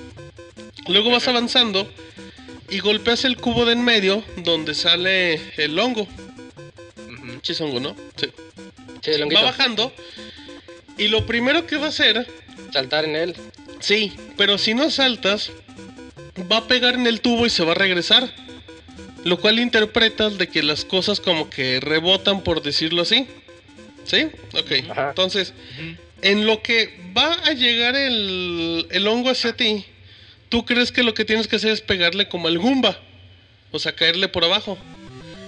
Luego 0.88 1.10
vas 1.10 1.28
avanzando 1.28 1.90
y 2.70 2.80
golpeas 2.80 3.24
el 3.24 3.38
cubo 3.38 3.66
de 3.66 3.74
en 3.74 3.84
medio 3.84 4.24
donde 4.38 4.74
sale 4.76 5.42
el 5.56 5.80
hongo. 5.80 6.08
Hongo, 7.62 7.80
¿no? 7.80 7.96
Sí. 8.18 8.28
Sí, 9.02 9.12
el 9.12 9.24
honguito. 9.24 9.42
Va 9.42 9.52
bajando 9.52 9.94
y 10.98 11.08
lo 11.08 11.26
primero 11.26 11.66
que 11.66 11.78
va 11.78 11.86
a 11.86 11.90
hacer, 11.90 12.28
Saltar 12.74 13.06
en 13.06 13.16
él. 13.16 13.36
sí, 13.80 14.12
pero 14.36 14.58
si 14.58 14.74
no 14.74 14.90
saltas, 14.92 15.52
va 16.52 16.58
a 16.58 16.68
pegar 16.68 16.96
en 16.96 17.08
el 17.08 17.22
tubo 17.22 17.46
y 17.46 17.50
se 17.50 17.64
va 17.64 17.72
a 17.72 17.76
regresar. 17.76 18.32
Lo 19.24 19.40
cual 19.40 19.60
interpretas 19.60 20.38
de 20.38 20.48
que 20.48 20.64
las 20.64 20.86
cosas 20.86 21.20
como 21.20 21.50
que 21.50 21.80
rebotan 21.80 22.44
por 22.44 22.62
decirlo 22.62 23.02
así. 23.02 23.28
¿Sí? 24.06 24.28
Ok. 24.54 24.90
Ajá. 24.90 25.10
Entonces, 25.10 25.54
en 26.22 26.46
lo 26.46 26.62
que 26.62 26.98
va 27.16 27.34
a 27.34 27.52
llegar 27.54 27.96
el, 27.96 28.88
el 28.90 29.08
hongo 29.08 29.30
hacia 29.30 29.54
ti, 29.54 29.86
tú 30.50 30.66
crees 30.66 30.92
que 30.92 31.04
lo 31.04 31.14
que 31.14 31.26
tienes 31.26 31.48
que 31.48 31.58
hacer 31.58 31.72
es 31.72 31.82
pegarle 31.82 32.30
como 32.30 32.48
al 32.48 32.58
Goomba. 32.58 33.00
O 33.72 33.80
sea, 33.80 33.94
caerle 33.94 34.30
por 34.30 34.46
abajo. 34.46 34.78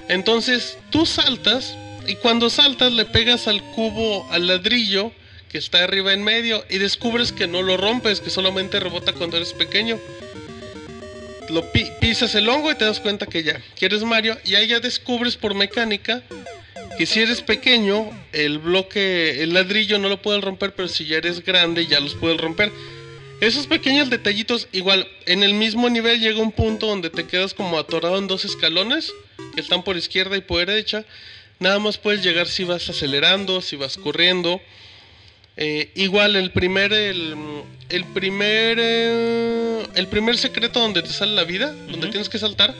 Entonces, 0.09 0.77
tú 0.89 1.05
saltas 1.05 1.77
y 2.07 2.15
cuando 2.15 2.49
saltas 2.49 2.91
le 2.91 3.05
pegas 3.05 3.47
al 3.47 3.61
cubo, 3.61 4.27
al 4.31 4.47
ladrillo 4.47 5.11
que 5.49 5.57
está 5.57 5.83
arriba 5.83 6.13
en 6.13 6.23
medio 6.23 6.63
y 6.69 6.77
descubres 6.77 7.31
que 7.31 7.47
no 7.47 7.61
lo 7.61 7.77
rompes, 7.77 8.19
que 8.19 8.29
solamente 8.29 8.79
rebota 8.79 9.13
cuando 9.13 9.37
eres 9.37 9.53
pequeño. 9.53 9.99
Lo 11.49 11.71
pi- 11.71 11.89
pisas 11.99 12.35
el 12.35 12.47
hongo 12.47 12.71
y 12.71 12.75
te 12.75 12.85
das 12.85 12.99
cuenta 12.99 13.25
que 13.25 13.43
ya, 13.43 13.59
que 13.75 13.85
eres 13.87 14.03
Mario 14.03 14.37
y 14.45 14.55
ahí 14.55 14.67
ya 14.67 14.79
descubres 14.79 15.35
por 15.35 15.55
mecánica 15.55 16.21
que 16.97 17.05
si 17.05 17.21
eres 17.21 17.41
pequeño, 17.41 18.09
el 18.33 18.59
bloque, 18.59 19.41
el 19.41 19.53
ladrillo 19.53 19.97
no 19.99 20.09
lo 20.09 20.21
puedes 20.21 20.43
romper, 20.43 20.73
pero 20.75 20.87
si 20.89 21.05
ya 21.05 21.17
eres 21.17 21.43
grande 21.43 21.87
ya 21.87 21.99
los 22.01 22.13
puedes 22.13 22.39
romper. 22.39 22.71
Esos 23.39 23.67
pequeños 23.67 24.09
detallitos, 24.09 24.67
igual, 24.73 25.07
en 25.25 25.43
el 25.43 25.53
mismo 25.53 25.89
nivel 25.89 26.19
llega 26.19 26.41
un 26.41 26.51
punto 26.51 26.87
donde 26.87 27.09
te 27.09 27.25
quedas 27.25 27.53
como 27.53 27.79
atorado 27.79 28.17
en 28.17 28.27
dos 28.27 28.43
escalones, 28.43 29.13
que 29.55 29.61
están 29.61 29.83
por 29.83 29.95
izquierda 29.95 30.35
y 30.35 30.41
por 30.41 30.65
derecha. 30.65 31.05
Nada 31.59 31.79
más 31.79 31.97
puedes 31.97 32.21
llegar 32.21 32.47
si 32.47 32.65
vas 32.65 32.89
acelerando, 32.89 33.61
si 33.61 33.77
vas 33.77 33.95
corriendo. 33.95 34.59
Eh, 35.61 35.91
igual 35.95 36.37
el 36.37 36.51
primer, 36.51 36.93
el, 36.93 37.35
el 37.89 38.05
primer, 38.05 38.77
eh, 38.79 39.85
el 39.93 40.07
primer 40.07 40.37
secreto 40.37 40.79
donde 40.79 41.01
te 41.01 41.09
sale 41.09 41.33
la 41.33 41.43
vida, 41.43 41.73
donde 41.91 42.07
tienes 42.07 42.29
que 42.29 42.39
saltar, 42.39 42.73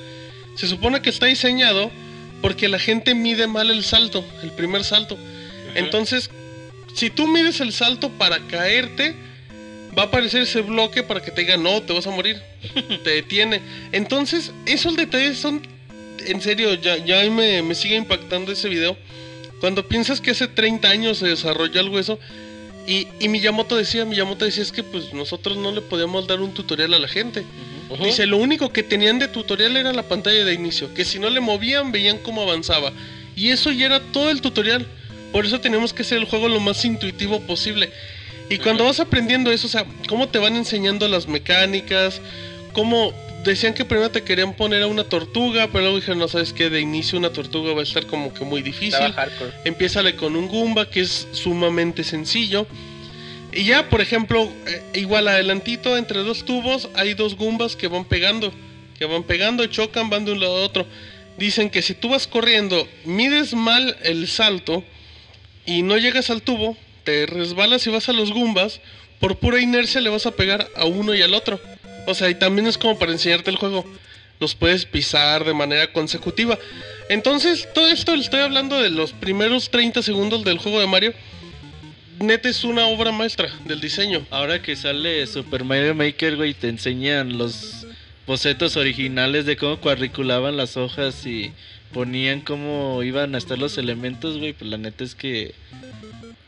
se 0.55 0.65
supone 0.65 1.01
que 1.01 1.09
está 1.09 1.25
diseñado 1.25 1.91
porque 2.41 2.69
la 2.69 2.79
gente 2.79 3.15
mide 3.15 3.47
mal 3.47 3.69
el 3.69 3.83
salto, 3.83 4.23
el 4.43 4.51
primer 4.51 4.85
salto. 4.85 5.17
Entonces, 5.75 6.29
si 6.95 7.09
tú 7.09 7.27
mides 7.27 7.59
el 7.59 7.73
salto 7.73 8.11
para 8.11 8.39
caerte, 8.47 9.13
va 9.97 10.03
a 10.03 10.05
aparecer 10.05 10.43
ese 10.43 10.61
bloque 10.61 11.03
para 11.03 11.21
que 11.21 11.31
te 11.31 11.41
diga 11.41 11.57
no, 11.57 11.81
te 11.81 11.91
vas 11.91 12.07
a 12.07 12.11
morir, 12.11 12.41
te 13.03 13.09
detiene. 13.09 13.59
Entonces, 13.91 14.53
esos 14.65 14.95
detalles 14.95 15.37
son, 15.37 15.67
en 16.25 16.39
serio, 16.39 16.75
ya, 16.75 16.95
ya 16.95 17.29
me, 17.29 17.61
me 17.61 17.75
sigue 17.75 17.97
impactando 17.97 18.53
ese 18.53 18.69
video. 18.69 18.95
Cuando 19.59 19.85
piensas 19.85 20.21
que 20.21 20.31
hace 20.31 20.47
30 20.47 20.87
años 20.89 21.17
se 21.17 21.27
desarrolló 21.27 21.81
algo 21.81 21.99
eso, 21.99 22.17
y, 22.87 23.07
y 23.19 23.27
Miyamoto 23.27 23.75
decía, 23.75 24.05
Miyamoto 24.05 24.45
decía 24.45 24.63
es 24.63 24.71
que 24.71 24.83
pues 24.83 25.13
nosotros 25.13 25.57
no 25.57 25.71
le 25.71 25.81
podíamos 25.81 26.27
dar 26.27 26.39
un 26.41 26.53
tutorial 26.53 26.93
a 26.93 26.99
la 26.99 27.07
gente. 27.07 27.45
Dice, 28.03 28.27
lo 28.27 28.37
único 28.37 28.71
que 28.71 28.83
tenían 28.83 29.17
de 29.17 29.27
tutorial 29.27 29.75
era 29.75 29.91
la 29.93 30.03
pantalla 30.03 30.45
de 30.45 30.53
inicio, 30.53 30.93
que 30.93 31.05
si 31.05 31.17
no 31.17 31.29
le 31.29 31.39
movían 31.39 31.91
veían 31.91 32.19
cómo 32.19 32.43
avanzaba. 32.43 32.91
Y 33.35 33.49
eso 33.49 33.71
ya 33.71 33.87
era 33.87 33.99
todo 33.99 34.29
el 34.29 34.41
tutorial. 34.41 34.85
Por 35.31 35.45
eso 35.45 35.59
tenemos 35.59 35.93
que 35.93 36.03
hacer 36.03 36.19
el 36.19 36.25
juego 36.25 36.49
lo 36.49 36.59
más 36.59 36.85
intuitivo 36.85 37.39
posible. 37.41 37.91
Y 38.49 38.57
cuando 38.57 38.83
vas 38.83 38.99
aprendiendo 38.99 39.51
eso, 39.51 39.67
o 39.67 39.69
sea, 39.69 39.85
cómo 40.07 40.27
te 40.27 40.39
van 40.39 40.55
enseñando 40.55 41.07
las 41.07 41.27
mecánicas, 41.27 42.21
cómo 42.79 43.11
decían 43.43 43.73
que 43.73 43.83
primero 43.83 44.09
te 44.09 44.23
querían 44.23 44.53
poner 44.53 44.83
a 44.83 44.87
una 44.87 45.03
tortuga, 45.03 45.67
pero 45.67 45.81
luego 45.81 45.97
dijeron, 45.97 46.17
no 46.17 46.29
sabes 46.29 46.53
qué, 46.53 46.69
de 46.69 46.79
inicio 46.79 47.19
una 47.19 47.29
tortuga 47.29 47.73
va 47.73 47.81
a 47.81 47.83
estar 47.83 48.05
como 48.05 48.33
que 48.33 48.45
muy 48.45 48.61
difícil. 48.61 49.13
Empiézale 49.65 50.15
con 50.15 50.37
un 50.37 50.47
Goomba 50.47 50.89
que 50.89 51.01
es 51.01 51.27
sumamente 51.33 52.05
sencillo. 52.05 52.65
Y 53.51 53.65
ya, 53.65 53.89
por 53.89 53.99
ejemplo, 53.99 54.49
eh, 54.65 54.81
igual 54.93 55.27
adelantito 55.27 55.97
entre 55.97 56.19
dos 56.19 56.45
tubos 56.45 56.87
hay 56.95 57.15
dos 57.15 57.35
Goombas 57.35 57.75
que 57.75 57.89
van 57.89 58.05
pegando. 58.05 58.53
Que 58.97 59.03
van 59.03 59.23
pegando, 59.23 59.65
chocan, 59.65 60.09
van 60.09 60.23
de 60.23 60.31
un 60.31 60.39
lado 60.39 60.55
a 60.55 60.61
otro. 60.61 60.85
Dicen 61.37 61.69
que 61.69 61.81
si 61.81 61.95
tú 61.95 62.07
vas 62.07 62.27
corriendo, 62.27 62.87
mides 63.03 63.53
mal 63.55 63.97
el 64.03 64.25
salto 64.29 64.85
y 65.65 65.81
no 65.81 65.97
llegas 65.97 66.29
al 66.29 66.43
tubo, 66.43 66.77
te 67.03 67.25
resbalas 67.25 67.85
y 67.87 67.89
vas 67.89 68.07
a 68.07 68.13
los 68.13 68.31
Goombas, 68.31 68.79
por 69.19 69.35
pura 69.35 69.59
inercia 69.59 69.99
le 69.99 70.09
vas 70.09 70.25
a 70.25 70.31
pegar 70.31 70.65
a 70.77 70.85
uno 70.85 71.13
y 71.13 71.21
al 71.21 71.33
otro. 71.33 71.59
O 72.09 72.15
sea, 72.15 72.27
y 72.27 72.35
también 72.35 72.65
es 72.65 72.77
como 72.77 72.97
para 72.97 73.11
enseñarte 73.11 73.51
el 73.51 73.57
juego. 73.57 73.85
Los 74.39 74.55
puedes 74.55 74.85
pisar 74.85 75.45
de 75.45 75.53
manera 75.53 75.93
consecutiva. 75.93 76.57
Entonces, 77.07 77.67
todo 77.73 77.87
esto 77.87 78.15
le 78.15 78.23
estoy 78.23 78.39
hablando 78.39 78.81
de 78.81 78.89
los 78.89 79.11
primeros 79.11 79.69
30 79.69 80.01
segundos 80.01 80.43
del 80.43 80.57
juego 80.57 80.79
de 80.79 80.87
Mario. 80.87 81.13
Neta 82.19 82.49
es 82.49 82.63
una 82.63 82.87
obra 82.87 83.11
maestra 83.11 83.49
del 83.65 83.79
diseño. 83.79 84.25
Ahora 84.31 84.59
que 84.61 84.75
sale 84.75 85.27
Super 85.27 85.63
Mario 85.63 85.93
Maker, 85.93 86.35
güey, 86.35 86.55
te 86.55 86.67
enseñan 86.67 87.37
los 87.37 87.85
bocetos 88.25 88.75
originales 88.75 89.45
de 89.45 89.55
cómo 89.55 89.79
cuadriculaban 89.79 90.57
las 90.57 90.77
hojas 90.77 91.25
y 91.27 91.51
ponían 91.93 92.41
cómo 92.41 93.03
iban 93.03 93.35
a 93.35 93.37
estar 93.37 93.59
los 93.59 93.77
elementos, 93.77 94.39
güey. 94.39 94.53
Pues 94.53 94.71
la 94.71 94.77
neta 94.77 95.03
es 95.03 95.13
que. 95.13 95.53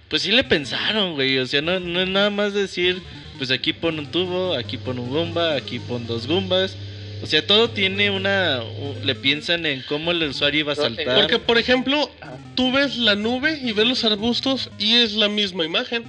Pues 0.10 0.24
sí 0.24 0.32
le 0.32 0.44
pensaron, 0.44 1.14
güey. 1.14 1.38
O 1.38 1.46
sea, 1.46 1.62
no, 1.62 1.80
no 1.80 2.02
es 2.02 2.10
nada 2.10 2.32
más 2.32 2.54
decir, 2.54 3.02
pues 3.42 3.50
aquí 3.50 3.74
pon 3.74 3.98
un 3.98 4.06
tubo, 4.06 4.54
aquí 4.54 4.78
pon 4.78 5.00
un 5.00 5.10
gumba, 5.10 5.56
aquí 5.56 5.80
pon 5.80 6.06
dos 6.06 6.28
gumbas. 6.28 6.78
O 7.24 7.26
sea, 7.26 7.44
todo 7.48 7.72
tiene 7.72 8.12
una. 8.12 8.62
le 9.04 9.16
piensan 9.16 9.66
en 9.66 9.82
cómo 9.82 10.12
el 10.12 10.22
usuario 10.22 10.60
iba 10.60 10.74
a 10.74 10.76
saltar. 10.76 11.16
Porque, 11.16 11.40
por 11.40 11.58
ejemplo, 11.58 12.08
tú 12.54 12.72
ves 12.72 12.98
la 12.98 13.16
nube 13.16 13.60
y 13.64 13.72
ves 13.72 13.88
los 13.88 14.04
arbustos 14.04 14.70
y 14.78 14.94
es 14.94 15.14
la 15.14 15.28
misma 15.28 15.66
imagen. 15.66 16.04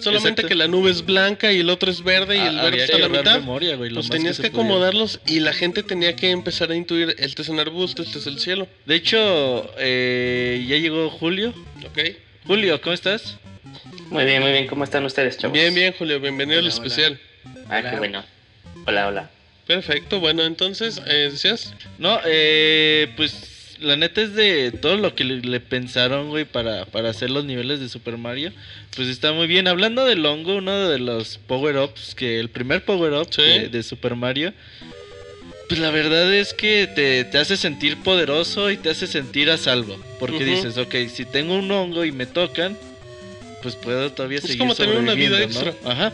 Solamente 0.00 0.42
exacto. 0.42 0.48
que 0.48 0.54
la 0.56 0.66
nube 0.66 0.90
es 0.90 1.06
blanca 1.06 1.52
y 1.52 1.60
el 1.60 1.70
otro 1.70 1.88
es 1.88 2.02
verde 2.02 2.34
y 2.36 2.40
Ah, 2.40 2.48
el 2.48 2.56
verde 2.56 2.82
está 2.82 2.96
a 2.96 2.98
la 2.98 3.08
mitad. 3.08 3.38
memoria, 3.38 3.76
güey, 3.76 3.90
lo 3.90 4.00
Pues 4.00 4.08
más 4.08 4.16
tenías 4.18 4.40
que 4.40 4.48
acomodarlos 4.48 5.20
y 5.24 5.38
la 5.38 5.52
gente 5.52 5.84
tenía 5.84 6.16
que 6.16 6.30
empezar 6.30 6.72
a 6.72 6.74
intuir, 6.74 7.14
este 7.16 7.42
es 7.42 7.48
un 7.48 7.60
arbusto, 7.60 8.02
este 8.02 8.18
es 8.18 8.26
el 8.26 8.40
cielo. 8.40 8.66
De 8.86 8.96
hecho, 8.96 9.70
eh, 9.78 10.66
ya 10.68 10.78
llegó 10.78 11.08
Julio. 11.10 11.54
¿Ok? 11.86 12.00
Julio, 12.44 12.80
¿cómo 12.80 12.92
estás? 12.92 13.38
Muy 14.12 14.24
bien, 14.26 14.42
muy 14.42 14.52
bien. 14.52 14.66
¿Cómo 14.66 14.84
están 14.84 15.04
ustedes, 15.06 15.38
chavos? 15.38 15.54
Bien, 15.54 15.74
bien, 15.74 15.94
Julio, 15.98 16.20
bienvenido 16.20 16.58
Hola, 16.58 16.68
al 16.70 16.74
hola. 16.78 16.86
especial. 16.86 17.20
Ah, 17.70 17.78
Hola. 17.78 17.90
qué 17.90 17.96
bueno. 17.96 18.24
Hola, 18.86 19.08
hola. 19.08 19.30
Perfecto, 19.66 20.20
bueno, 20.20 20.42
entonces, 20.44 21.00
eh, 21.06 21.30
¿decías? 21.32 21.72
No, 21.98 22.20
eh, 22.26 23.08
pues 23.16 23.76
la 23.80 23.96
neta 23.96 24.20
es 24.20 24.34
de 24.34 24.70
todo 24.70 24.96
lo 24.98 25.14
que 25.14 25.24
le, 25.24 25.40
le 25.40 25.60
pensaron, 25.60 26.28
güey, 26.28 26.44
para, 26.44 26.84
para 26.84 27.08
hacer 27.08 27.30
los 27.30 27.46
niveles 27.46 27.80
de 27.80 27.88
Super 27.88 28.18
Mario. 28.18 28.52
Pues 28.94 29.08
está 29.08 29.32
muy 29.32 29.46
bien. 29.46 29.66
Hablando 29.66 30.04
del 30.04 30.24
hongo, 30.26 30.56
uno 30.56 30.88
de 30.90 30.98
los 30.98 31.38
power-ups, 31.46 32.14
que 32.14 32.38
el 32.38 32.50
primer 32.50 32.84
power-up 32.84 33.28
Sí. 33.30 33.40
de, 33.42 33.68
de 33.70 33.82
Super 33.82 34.14
Mario, 34.14 34.52
pues 35.68 35.80
la 35.80 35.90
verdad 35.90 36.34
es 36.34 36.52
que 36.52 36.86
te, 36.86 37.24
te 37.24 37.38
hace 37.38 37.56
sentir 37.56 37.96
poderoso 38.02 38.70
y 38.70 38.76
te 38.76 38.90
hace 38.90 39.06
sentir 39.06 39.48
a 39.50 39.56
salvo. 39.56 39.96
Porque 40.20 40.44
dices, 40.44 40.76
ok, 40.76 40.94
si 41.08 41.24
tengo 41.24 41.54
un 41.54 41.70
hongo 41.70 42.04
y 42.04 42.12
me 42.12 42.26
tocan, 42.26 42.76
pues 43.62 43.76
puedo 43.76 44.12
todavía 44.12 44.38
Es 44.38 44.42
seguir 44.44 44.58
como 44.58 44.74
tener 44.74 44.96
una 44.96 45.14
vida 45.14 45.40
extra. 45.42 45.74
Ajá. 45.84 46.12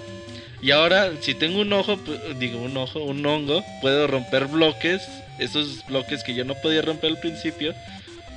Y 0.60 0.70
ahora, 0.72 1.12
si 1.20 1.34
tengo 1.34 1.60
un 1.60 1.72
ojo, 1.72 1.98
digo 2.38 2.60
un 2.60 2.76
ojo, 2.76 3.00
un 3.00 3.24
hongo, 3.24 3.64
puedo 3.80 4.06
romper 4.06 4.46
bloques, 4.46 5.02
esos 5.38 5.86
bloques 5.86 6.22
que 6.24 6.34
yo 6.34 6.44
no 6.44 6.54
podía 6.56 6.82
romper 6.82 7.10
al 7.10 7.20
principio, 7.20 7.74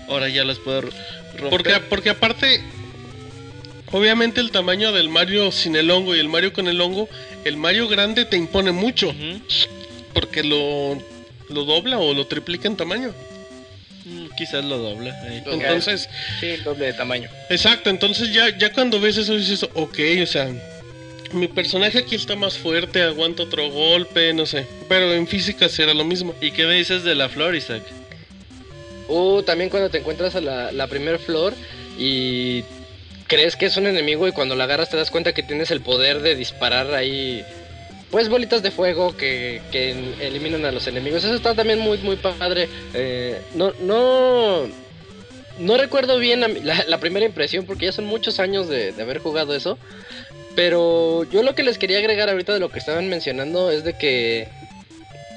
ahora 0.08 0.30
ya 0.30 0.44
los 0.44 0.60
puedo 0.60 0.82
ro- 0.82 0.90
romper. 1.38 1.50
Porque, 1.50 1.74
porque 1.90 2.10
aparte, 2.12 2.62
obviamente 3.92 4.40
el 4.40 4.52
tamaño 4.52 4.92
del 4.92 5.10
Mario 5.10 5.52
sin 5.52 5.76
el 5.76 5.90
hongo 5.90 6.16
y 6.16 6.20
el 6.20 6.30
Mario 6.30 6.54
con 6.54 6.68
el 6.68 6.80
hongo, 6.80 7.10
el 7.44 7.58
Mario 7.58 7.88
grande 7.88 8.26
te 8.26 8.38
impone 8.38 8.72
mucho, 8.72 9.14
porque 10.14 10.44
lo, 10.44 10.94
lo 11.50 11.66
dobla 11.66 11.98
o 12.00 12.14
lo 12.14 12.28
triplica 12.28 12.68
en 12.68 12.78
tamaño. 12.78 13.14
Mm, 14.06 14.28
Quizás 14.36 14.66
lo 14.66 14.78
dobla. 14.78 15.16
Lo- 15.46 15.54
Entonces, 15.54 16.10
Sí, 16.40 16.48
el 16.48 16.64
doble 16.64 16.86
de 16.88 16.94
tamaño. 16.94 17.30
exacto, 17.50 17.90
entonces 17.90 18.34
ya, 18.34 18.50
ya 18.58 18.72
cuando 18.74 19.00
ves 19.00 19.18
eso 19.18 19.36
dices, 19.38 19.64
ok, 19.74 20.00
o 20.24 20.26
sea, 20.26 20.50
mi 21.34 21.48
personaje 21.48 22.00
aquí 22.00 22.16
está 22.16 22.36
más 22.36 22.58
fuerte, 22.58 23.02
aguanta 23.04 23.44
otro 23.44 23.70
golpe, 23.70 24.34
no 24.34 24.46
sé, 24.46 24.66
pero 24.90 25.14
en 25.14 25.28
física 25.28 25.70
será 25.70 25.94
lo 25.94 26.04
mismo. 26.04 26.34
¿Y 26.42 26.52
qué 26.52 26.66
me 26.66 26.74
dices 26.76 27.04
de 27.04 27.16
la 27.16 27.30
flor, 27.30 27.56
Isaac? 27.56 27.84
O 29.08 29.44
también 29.44 29.70
cuando 29.70 29.90
te 29.90 30.00
encuentras 30.00 30.36
a 30.36 30.42
la, 30.42 30.72
la 30.72 30.88
primer 30.88 31.20
flor 31.20 31.54
y 31.98 32.64
crees 33.28 33.56
que 33.56 33.66
es 33.66 33.78
un 33.78 33.88
enemigo 33.88 34.28
y 34.28 34.32
cuando 34.32 34.56
la 34.56 34.64
agarras 34.66 34.90
te 34.90 34.98
das 34.98 35.12
cuenta 35.12 35.34
que 35.34 35.44
tienes 35.44 35.70
el 35.72 35.82
poder 35.82 36.22
de 36.22 36.36
disparar 36.36 36.94
ahí 36.94 37.44
pues 38.12 38.28
bolitas 38.28 38.62
de 38.62 38.72
fuego 38.72 39.16
que, 39.16 39.62
que 39.72 39.92
eliminan 40.20 40.66
a 40.66 40.72
los 40.72 40.86
enemigos. 40.86 41.24
Eso 41.24 41.34
está 41.34 41.56
también 41.56 41.80
muy 41.80 41.98
muy 42.00 42.18
padre. 42.18 42.68
Eh, 42.94 43.42
no 43.56 43.74
no 43.80 44.68
no 45.60 45.78
recuerdo 45.78 46.18
bien 46.18 46.44
la, 46.64 46.98
primera 47.00 47.26
impresión 47.26 47.66
porque 47.66 47.86
ya 47.86 47.92
son 47.92 48.06
muchos 48.06 48.40
años 48.40 48.68
de, 48.68 48.94
haber 49.02 49.20
jugado 49.20 49.56
eso. 49.56 49.78
Pero 50.56 51.24
yo 51.32 51.44
lo 51.44 51.56
que 51.56 51.64
les 51.64 51.78
quería 51.78 52.00
agregar 52.00 52.30
ahorita 52.30 52.54
de 52.54 52.60
lo 52.60 52.70
que 52.70 52.80
estaban 52.80 53.08
mencionando 53.08 53.72
es 53.72 53.86
de 53.86 53.98
que 53.98 54.50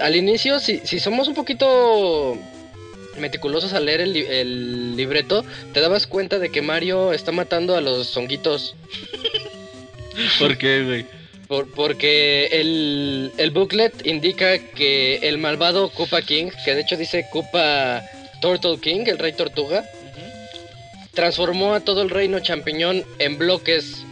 al 0.00 0.16
inicio, 0.16 0.58
si, 0.58 0.78
si 0.78 0.98
somos 0.98 1.28
un 1.28 1.34
poquito 1.34 2.36
meticulosos 3.20 3.72
al 3.74 3.86
leer 3.86 4.00
el, 4.00 4.16
el 4.16 4.96
libreto, 4.96 5.44
te 5.72 5.80
dabas 5.80 6.08
cuenta 6.08 6.40
de 6.40 6.50
que 6.50 6.62
Mario 6.62 7.12
está 7.12 7.30
matando 7.30 7.76
a 7.76 7.80
los 7.80 8.16
honguitos. 8.16 8.74
¿Por 10.40 10.58
qué, 10.58 10.82
güey? 10.82 11.23
Por- 11.48 11.70
porque 11.72 12.46
el, 12.52 13.32
el 13.36 13.50
booklet 13.50 14.06
indica 14.06 14.58
que 14.58 15.16
el 15.22 15.38
malvado 15.38 15.90
Koopa 15.90 16.22
King, 16.22 16.50
que 16.64 16.74
de 16.74 16.80
hecho 16.80 16.96
dice 16.96 17.26
Koopa 17.30 18.02
Turtle 18.40 18.78
King, 18.80 19.04
el 19.06 19.18
rey 19.18 19.32
tortuga, 19.32 19.84
transformó 21.12 21.74
a 21.74 21.80
todo 21.80 22.02
el 22.02 22.10
reino 22.10 22.40
champiñón 22.40 23.04
en 23.18 23.38
bloques. 23.38 24.04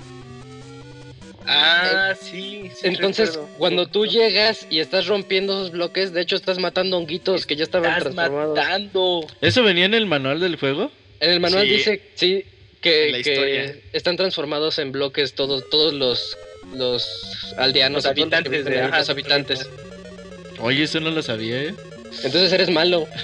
Ah, 1.45 2.15
sí. 2.21 2.71
sí 2.75 2.87
Entonces, 2.87 3.31
recuerdo. 3.31 3.55
cuando 3.59 3.87
tú 3.89 4.07
llegas 4.07 4.67
y 4.71 4.79
estás 4.79 5.07
rompiendo 5.09 5.55
esos 5.55 5.73
bloques, 5.73 6.13
de 6.13 6.21
hecho 6.21 6.37
estás 6.37 6.59
matando 6.59 6.97
honguitos 6.99 7.47
que 7.47 7.57
ya 7.57 7.65
estaban 7.65 7.99
transformados. 7.99 8.57
matando. 8.57 9.27
¿Eso 9.41 9.63
venía 9.65 9.87
en 9.87 9.95
el 9.95 10.07
manual 10.07 10.39
del 10.39 10.57
juego? 10.57 10.93
En 11.19 11.31
el 11.31 11.41
manual 11.41 11.65
Sí. 11.67 11.73
dice, 11.73 12.03
sí, 12.15 12.45
que, 12.81 13.21
que 13.25 13.83
están 13.93 14.17
transformados 14.17 14.79
en 14.79 14.93
bloques 14.93 15.35
todos 15.35 15.69
todos 15.71 15.93
los 15.95 16.37
los 16.75 17.55
aldeanos, 17.57 18.05
Los 18.05 18.11
habitantes 18.11 18.65
de- 18.65 18.81
ajá, 18.81 18.99
los 19.01 19.11
habitantes. 19.11 19.69
Oye, 20.61 20.85
eso 20.85 21.01
no 21.01 21.11
lo 21.11 21.23
sabía, 21.23 21.63
¿eh? 21.63 21.75
Entonces 22.25 22.53
eres 22.53 22.71
malo. 22.71 23.07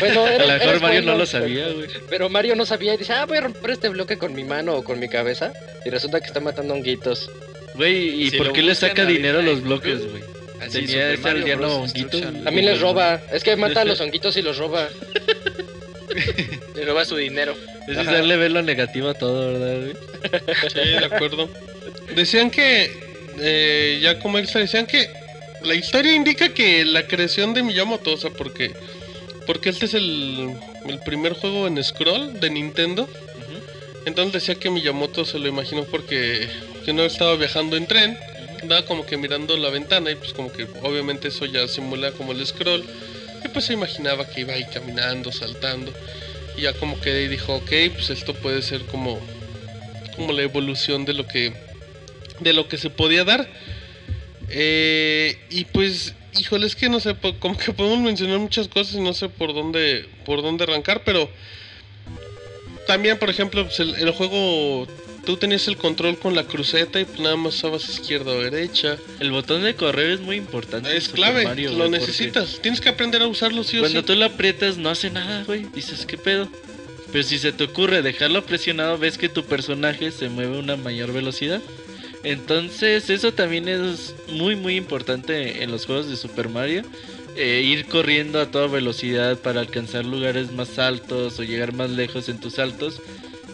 Bueno, 0.00 0.24
A 0.26 0.34
eres- 0.34 0.46
lo 0.48 0.52
mejor 0.58 0.80
Mario 0.82 1.00
no 1.02 1.16
lo 1.16 1.24
sabía, 1.24 1.66
güey. 1.70 1.88
Pero 2.10 2.28
Mario 2.28 2.54
no 2.56 2.66
sabía 2.66 2.92
y 2.92 2.98
dice, 2.98 3.14
ah, 3.14 3.24
voy 3.24 3.38
a 3.38 3.40
romper 3.40 3.70
este 3.70 3.88
bloque 3.88 4.18
con 4.18 4.34
mi 4.34 4.44
mano 4.44 4.74
o 4.74 4.84
con 4.84 4.98
mi 5.00 5.08
cabeza. 5.08 5.54
Y 5.86 5.88
resulta 5.88 6.20
que 6.20 6.26
está 6.26 6.40
matando 6.40 6.74
honguitos. 6.74 7.30
Güey, 7.76 8.22
¿y 8.22 8.30
Si 8.30 8.36
por 8.36 8.52
qué 8.52 8.60
le 8.62 8.74
saca 8.74 9.06
dinero 9.06 9.38
a 9.38 9.42
los 9.42 9.62
bloques, 9.62 10.06
güey? 10.10 10.22
Tenía 10.70 10.70
Super 10.70 11.14
ese 11.14 11.22
Mario 11.22 11.38
aldeano 11.40 11.60
Bros. 11.62 11.72
honguito. 11.74 12.00
Instruction. 12.18 12.44
También 12.44 12.66
les 12.66 12.80
roba. 12.82 13.18
Es 13.32 13.42
que 13.42 13.56
mata 13.56 13.80
a 13.80 13.84
los 13.86 13.98
honguitos 14.02 14.36
y 14.36 14.42
los 14.42 14.58
roba. 14.58 14.90
Le 16.74 16.84
roba 16.84 17.04
su 17.06 17.16
dinero. 17.16 17.54
Ese 17.88 18.00
es 18.00 18.06
darle 18.06 18.36
ver 18.36 18.50
lo 18.50 18.60
negativo 18.62 19.08
a 19.08 19.14
todo, 19.14 19.52
¿verdad, 19.58 19.80
güey? 19.80 20.70
Sí, 20.70 20.88
de 20.90 21.04
acuerdo. 21.06 21.48
Decían 22.14 22.50
que, 22.50 22.90
eh, 23.38 24.00
ya 24.02 24.18
como 24.18 24.38
extra, 24.38 24.60
decían 24.60 24.86
que 24.86 25.08
la 25.62 25.74
historia 25.74 26.14
indica 26.14 26.50
que 26.50 26.84
la 26.84 27.06
creación 27.06 27.54
de 27.54 27.62
Miyamoto, 27.62 28.12
o 28.12 28.16
sea, 28.16 28.30
porque, 28.30 28.72
porque 29.46 29.70
este 29.70 29.86
es 29.86 29.94
el, 29.94 30.54
el 30.86 30.98
primer 31.00 31.34
juego 31.34 31.66
en 31.66 31.82
scroll 31.82 32.40
de 32.40 32.50
Nintendo. 32.50 33.08
Entonces 34.04 34.32
decía 34.32 34.56
que 34.56 34.68
Miyamoto 34.68 35.24
se 35.24 35.38
lo 35.38 35.46
imaginó 35.46 35.84
porque 35.84 36.48
que 36.84 36.92
no 36.92 37.04
estaba 37.04 37.36
viajando 37.36 37.76
en 37.76 37.86
tren, 37.86 38.18
andaba 38.60 38.84
como 38.84 39.06
que 39.06 39.16
mirando 39.16 39.56
la 39.56 39.70
ventana 39.70 40.10
y 40.10 40.16
pues 40.16 40.32
como 40.32 40.52
que 40.52 40.66
obviamente 40.82 41.28
eso 41.28 41.46
ya 41.46 41.68
simula 41.68 42.10
como 42.12 42.32
el 42.32 42.44
scroll. 42.44 42.84
Y 43.44 43.48
pues 43.48 43.64
se 43.66 43.72
imaginaba 43.72 44.26
que 44.28 44.42
iba 44.42 44.54
ahí 44.54 44.64
caminando, 44.72 45.32
saltando. 45.32 45.92
Y 46.56 46.62
ya 46.62 46.72
como 46.74 47.00
que 47.00 47.10
ahí 47.10 47.28
dijo, 47.28 47.54
ok, 47.54 47.70
pues 47.94 48.10
esto 48.10 48.34
puede 48.34 48.62
ser 48.62 48.82
como, 48.82 49.20
como 50.16 50.32
la 50.32 50.42
evolución 50.42 51.04
de 51.04 51.12
lo 51.12 51.26
que, 51.26 51.52
de 52.42 52.52
lo 52.52 52.68
que 52.68 52.78
se 52.78 52.90
podía 52.90 53.24
dar. 53.24 53.48
Eh, 54.50 55.38
y 55.50 55.64
pues, 55.66 56.14
híjole, 56.38 56.66
es 56.66 56.76
que 56.76 56.88
no 56.88 57.00
sé, 57.00 57.16
como 57.38 57.56
que 57.56 57.72
podemos 57.72 58.00
mencionar 58.00 58.38
muchas 58.38 58.68
cosas 58.68 58.94
y 58.94 59.00
no 59.00 59.14
sé 59.14 59.28
por 59.28 59.54
dónde, 59.54 60.06
por 60.24 60.42
dónde 60.42 60.64
arrancar, 60.64 61.02
pero 61.04 61.30
también, 62.86 63.18
por 63.18 63.30
ejemplo, 63.30 63.64
pues, 63.64 63.80
el, 63.80 63.94
el 63.94 64.10
juego, 64.10 64.86
tú 65.24 65.36
tenías 65.36 65.68
el 65.68 65.76
control 65.76 66.18
con 66.18 66.34
la 66.34 66.44
cruceta 66.44 67.00
y 67.00 67.04
pues 67.04 67.20
nada 67.20 67.36
más 67.36 67.54
usabas 67.54 67.88
izquierda 67.88 68.32
o 68.32 68.42
derecha. 68.42 68.98
El 69.20 69.30
botón 69.30 69.62
de 69.62 69.74
correr 69.74 70.10
es 70.10 70.20
muy 70.20 70.36
importante. 70.36 70.94
Es 70.96 71.08
clave, 71.08 71.44
Mario, 71.44 71.70
lo 71.70 71.76
güey, 71.76 71.90
porque 71.90 72.06
necesitas. 72.06 72.58
Tienes 72.60 72.80
que 72.80 72.88
aprender 72.88 73.22
a 73.22 73.26
usarlo 73.26 73.64
sí 73.64 73.78
o 73.78 73.80
Cuando 73.80 74.00
sí. 74.00 74.06
tú 74.06 74.14
lo 74.14 74.24
aprietas 74.24 74.76
no 74.76 74.90
hace 74.90 75.10
nada, 75.10 75.44
güey. 75.44 75.66
Dices, 75.74 76.06
¿qué 76.06 76.18
pedo? 76.18 76.48
Pero 77.12 77.24
si 77.24 77.38
se 77.38 77.52
te 77.52 77.64
ocurre 77.64 78.02
dejarlo 78.02 78.44
presionado, 78.44 78.96
ves 78.98 79.18
que 79.18 79.28
tu 79.28 79.44
personaje 79.44 80.10
se 80.10 80.28
mueve 80.28 80.56
a 80.56 80.60
una 80.60 80.76
mayor 80.76 81.12
velocidad. 81.12 81.60
Entonces, 82.24 83.10
eso 83.10 83.32
también 83.32 83.68
es 83.68 84.14
muy, 84.28 84.54
muy 84.56 84.76
importante 84.76 85.62
en 85.62 85.70
los 85.70 85.86
juegos 85.86 86.08
de 86.08 86.16
Super 86.16 86.48
Mario. 86.48 86.82
Eh, 87.36 87.62
ir 87.64 87.86
corriendo 87.86 88.40
a 88.40 88.50
toda 88.50 88.66
velocidad 88.66 89.38
para 89.38 89.60
alcanzar 89.60 90.04
lugares 90.04 90.52
más 90.52 90.78
altos 90.78 91.38
o 91.38 91.42
llegar 91.44 91.72
más 91.72 91.90
lejos 91.90 92.28
en 92.28 92.38
tus 92.38 92.54
saltos. 92.54 93.00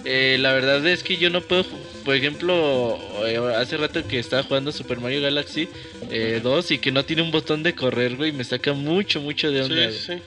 Eh, 0.04 0.36
la 0.40 0.52
verdad 0.52 0.84
es 0.86 1.02
que 1.02 1.16
yo 1.16 1.30
no 1.30 1.40
puedo, 1.42 1.64
por 2.04 2.14
ejemplo, 2.14 2.98
eh, 3.26 3.38
hace 3.56 3.76
rato 3.76 4.06
que 4.06 4.18
estaba 4.18 4.42
jugando 4.42 4.72
Super 4.72 4.98
Mario 5.00 5.22
Galaxy 5.22 5.68
eh, 6.10 6.40
2 6.42 6.70
y 6.72 6.78
que 6.78 6.90
no 6.92 7.04
tiene 7.04 7.22
un 7.22 7.30
botón 7.30 7.62
de 7.62 7.74
correr, 7.74 8.16
güey, 8.16 8.32
me 8.32 8.44
saca 8.44 8.72
mucho, 8.72 9.20
mucho 9.20 9.50
de 9.50 9.62
onda. 9.62 9.90
Sí, 9.92 9.98
sí, 9.98 10.12
sí. 10.14 10.22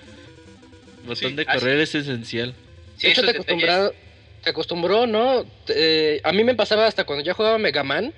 Botón 1.08 1.30
Sí, 1.32 1.36
de 1.36 1.42
así- 1.48 1.60
correr 1.60 1.80
es 1.80 1.96
esencial. 1.96 2.54
Sí, 2.98 3.08
de 3.08 3.14
hecho, 3.14 3.22
te, 3.24 3.32
acostumbrado- 3.32 3.94
te 4.44 4.50
acostumbró, 4.50 5.08
¿no? 5.08 5.46
Eh, 5.70 6.22
a 6.24 6.32
mí 6.32 6.44
me 6.44 6.56
pasaba 6.56 6.86
hasta 6.88 7.04
cuando 7.04 7.26
ya 7.26 7.34
jugaba 7.34 7.58
Mega 7.58 7.84
Man 7.84 8.14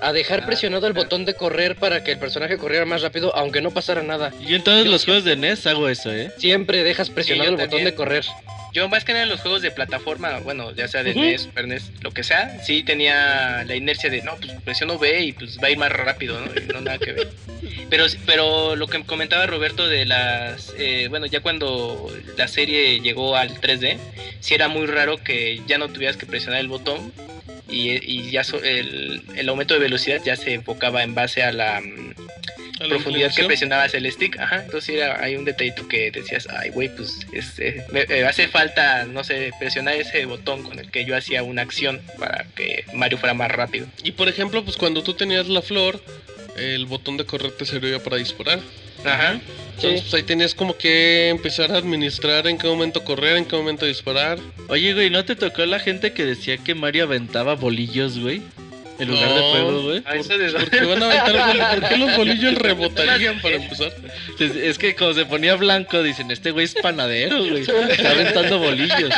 a 0.00 0.12
dejar 0.12 0.40
Ah, 0.42 0.46
presionado 0.46 0.86
el 0.86 0.92
claro. 0.92 1.04
botón 1.06 1.24
de 1.24 1.34
correr 1.34 1.76
para 1.76 2.04
que 2.04 2.12
el 2.12 2.18
personaje 2.18 2.58
corriera 2.58 2.84
más 2.84 3.02
rápido, 3.02 3.34
aunque 3.34 3.60
no 3.60 3.70
pasara 3.70 4.02
nada. 4.02 4.32
Yo 4.46 4.56
en 4.56 4.62
todos 4.64 4.84
Yo 4.84 4.90
los 4.90 5.04
juegos 5.04 5.24
de 5.24 5.36
NES 5.36 5.66
hago 5.66 5.88
eso, 5.88 6.12
¿eh? 6.12 6.30
Siempre 6.38 6.82
dejas 6.84 7.10
presionado 7.10 7.50
el 7.50 7.56
botón 7.56 7.84
de 7.84 7.94
correr. 7.94 8.24
Yo 8.72 8.88
más 8.88 9.04
que 9.04 9.12
nada 9.12 9.22
en 9.22 9.30
los 9.30 9.40
juegos 9.40 9.62
de 9.62 9.70
plataforma, 9.70 10.40
bueno, 10.40 10.72
ya 10.74 10.88
sea 10.88 11.04
de. 11.04 11.14
NES, 11.14 11.42
Super 11.42 11.68
NES, 11.68 11.92
lo 12.02 12.10
que 12.10 12.24
sea, 12.24 12.60
sí 12.64 12.82
tenía 12.82 13.62
la 13.64 13.76
inercia 13.76 14.10
de, 14.10 14.20
no, 14.22 14.34
pues 14.36 14.50
presiono 14.64 14.98
B 14.98 15.20
y 15.26 15.32
pues 15.32 15.58
va 15.62 15.68
a 15.68 15.70
ir 15.70 15.78
más 15.78 15.92
rápido, 15.92 16.40
¿no? 16.40 16.46
No 16.74 16.80
nada 16.80 16.98
que 16.98 17.12
ver. 17.12 17.28
Pero, 17.88 18.06
pero 18.26 18.76
lo 18.76 18.88
que 18.88 19.02
comentaba 19.04 19.46
Roberto 19.46 19.86
de 19.86 20.04
las, 20.04 20.74
eh, 20.76 21.06
bueno, 21.08 21.26
ya 21.26 21.40
cuando 21.40 22.10
la 22.36 22.48
serie 22.48 23.00
llegó 23.00 23.36
al 23.36 23.60
3D, 23.60 23.98
sí 24.40 24.54
era 24.54 24.68
muy 24.68 24.86
raro 24.86 25.16
que 25.18 25.60
ya 25.66 25.78
no 25.78 25.88
tuvieras 25.88 26.16
que 26.16 26.26
presionar 26.26 26.60
el 26.60 26.68
botón 26.68 27.12
y, 27.74 28.00
y 28.02 28.30
ya 28.30 28.44
so- 28.44 28.62
el, 28.62 29.22
el 29.36 29.48
aumento 29.48 29.74
de 29.74 29.80
velocidad 29.80 30.20
ya 30.24 30.36
se 30.36 30.52
enfocaba 30.54 31.02
en 31.02 31.14
base 31.14 31.42
a 31.42 31.52
la... 31.52 31.80
mm, 31.80 32.14
A 32.80 32.82
la 32.84 32.88
profundidad 32.88 33.28
que 33.34 33.42
presionabas 33.46 33.94
el 33.94 34.10
stick, 34.10 34.38
ajá, 34.38 34.62
entonces 34.64 34.96
era, 34.96 35.22
hay 35.22 35.36
un 35.36 35.44
detallito 35.44 35.86
que 35.86 36.10
decías, 36.10 36.48
ay 36.50 36.70
güey, 36.70 36.88
pues 36.94 37.20
este, 37.32 37.84
me, 37.92 38.04
me 38.06 38.24
hace 38.24 38.48
falta, 38.48 39.04
no 39.04 39.22
sé, 39.22 39.52
presionar 39.60 39.94
ese 39.94 40.24
botón 40.26 40.62
con 40.64 40.78
el 40.78 40.90
que 40.90 41.04
yo 41.04 41.16
hacía 41.16 41.42
una 41.44 41.62
acción 41.62 42.00
para 42.18 42.44
que 42.56 42.84
Mario 42.92 43.18
fuera 43.18 43.32
más 43.34 43.50
rápido. 43.50 43.86
Y 44.02 44.10
por 44.12 44.28
ejemplo, 44.28 44.64
pues 44.64 44.76
cuando 44.76 45.02
tú 45.02 45.14
tenías 45.14 45.46
la 45.48 45.62
flor, 45.62 46.02
el 46.56 46.86
botón 46.86 47.16
de 47.16 47.24
correr 47.26 47.52
te 47.52 47.64
servía 47.64 48.00
para 48.02 48.16
disparar. 48.16 48.58
Ajá. 49.04 49.40
Entonces, 49.76 50.02
pues 50.02 50.14
ahí 50.14 50.22
tenías 50.22 50.54
como 50.54 50.76
que 50.76 51.28
empezar 51.28 51.72
a 51.72 51.78
administrar 51.78 52.46
en 52.46 52.58
qué 52.58 52.66
momento 52.66 53.02
correr, 53.02 53.36
en 53.36 53.44
qué 53.44 53.56
momento 53.56 53.86
disparar. 53.86 54.38
Oye, 54.68 54.94
güey, 54.94 55.10
¿no 55.10 55.24
te 55.24 55.34
tocó 55.34 55.66
la 55.66 55.80
gente 55.80 56.12
que 56.12 56.24
decía 56.24 56.56
que 56.58 56.74
Mario 56.74 57.04
aventaba 57.04 57.54
bolillos, 57.54 58.18
güey? 58.18 58.40
En 58.98 59.08
lugar 59.08 59.34
de 59.34 59.40
fuego, 59.40 59.82
güey. 59.82 60.00
¿Por 60.00 60.70
qué 60.70 60.84
van 60.84 61.02
a 61.02 61.24
aventar 61.24 61.80
¿Por 61.80 61.88
qué 61.88 61.96
los 61.96 62.16
bolillos 62.16 62.54
rebotarían 62.54 63.40
para 63.40 63.56
empezar? 63.56 63.92
Es, 64.38 64.54
es 64.54 64.78
que 64.78 64.94
como 64.94 65.12
se 65.14 65.26
ponía 65.26 65.56
blanco, 65.56 66.00
dicen, 66.02 66.30
este 66.30 66.52
güey 66.52 66.66
es 66.66 66.74
panadero, 66.74 67.44
güey. 67.44 67.62
Está 67.62 68.10
aventando 68.10 68.60
bolillos. 68.60 69.10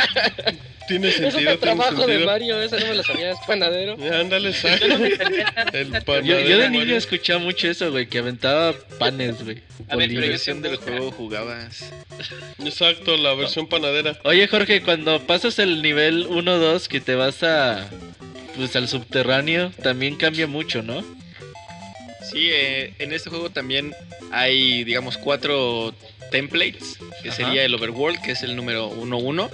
Tiene 0.87 1.11
sentido, 1.11 1.37
tiene 1.37 1.57
trabajo 1.57 2.07
de. 2.07 2.19
Mario, 2.19 2.61
esa 2.61 2.77
no 2.79 2.87
me 2.87 2.95
la 2.95 3.03
sabía, 3.03 3.31
es 3.31 3.37
panadero. 3.45 3.97
Ándale, 4.13 4.49
exacto. 4.49 4.85
El 5.73 5.91
Yo, 5.91 6.01
panadero 6.05 6.39
yo 6.49 6.57
de 6.57 6.63
Mario. 6.69 6.85
niño 6.85 6.95
escuchaba 6.95 7.39
mucho 7.39 7.67
eso, 7.69 7.91
güey, 7.91 8.07
que 8.07 8.19
aventaba 8.19 8.73
panes, 8.97 9.43
güey. 9.43 9.57
A 9.89 9.95
ver, 9.95 10.09
pero 10.09 10.21
yo 10.21 10.27
versión 10.29 10.61
del 10.61 10.77
juego 10.77 11.11
jugabas. 11.11 11.91
Exacto, 12.63 13.17
la 13.17 13.33
versión 13.33 13.67
panadera. 13.67 14.17
Oye, 14.23 14.47
Jorge, 14.47 14.81
cuando 14.81 15.19
pasas 15.25 15.59
el 15.59 15.81
nivel 15.81 16.27
1-2 16.27 16.87
que 16.87 16.99
te 17.01 17.15
vas 17.15 17.43
a... 17.43 17.89
Pues 18.55 18.75
al 18.75 18.87
subterráneo, 18.87 19.71
también 19.83 20.15
cambia 20.15 20.47
mucho, 20.47 20.81
¿no? 20.81 21.03
Sí, 22.29 22.49
eh, 22.51 22.93
en 22.99 23.13
este 23.13 23.29
juego 23.29 23.51
también 23.51 23.93
hay, 24.31 24.83
digamos, 24.83 25.17
cuatro 25.17 25.93
templates, 26.31 26.97
que 27.21 27.29
Ajá. 27.29 27.37
sería 27.37 27.63
el 27.63 27.75
overworld, 27.75 28.19
que 28.21 28.31
es 28.31 28.41
el 28.43 28.55
número 28.55 28.89
1-1, 28.91 29.49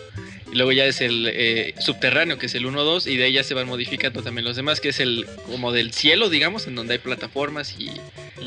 y 0.51 0.55
luego 0.55 0.71
ya 0.71 0.85
es 0.85 1.01
el 1.01 1.27
eh, 1.31 1.73
subterráneo, 1.79 2.37
que 2.37 2.45
es 2.47 2.55
el 2.55 2.65
1-2, 2.65 3.07
y 3.11 3.17
de 3.17 3.25
ahí 3.25 3.33
ya 3.33 3.43
se 3.43 3.53
van 3.53 3.67
modificando 3.67 4.21
también 4.21 4.45
los 4.45 4.55
demás, 4.55 4.79
que 4.81 4.89
es 4.89 4.99
el 4.99 5.25
como 5.49 5.71
del 5.71 5.93
cielo, 5.93 6.29
digamos, 6.29 6.67
en 6.67 6.75
donde 6.75 6.93
hay 6.93 6.99
plataformas, 6.99 7.75
y 7.79 7.89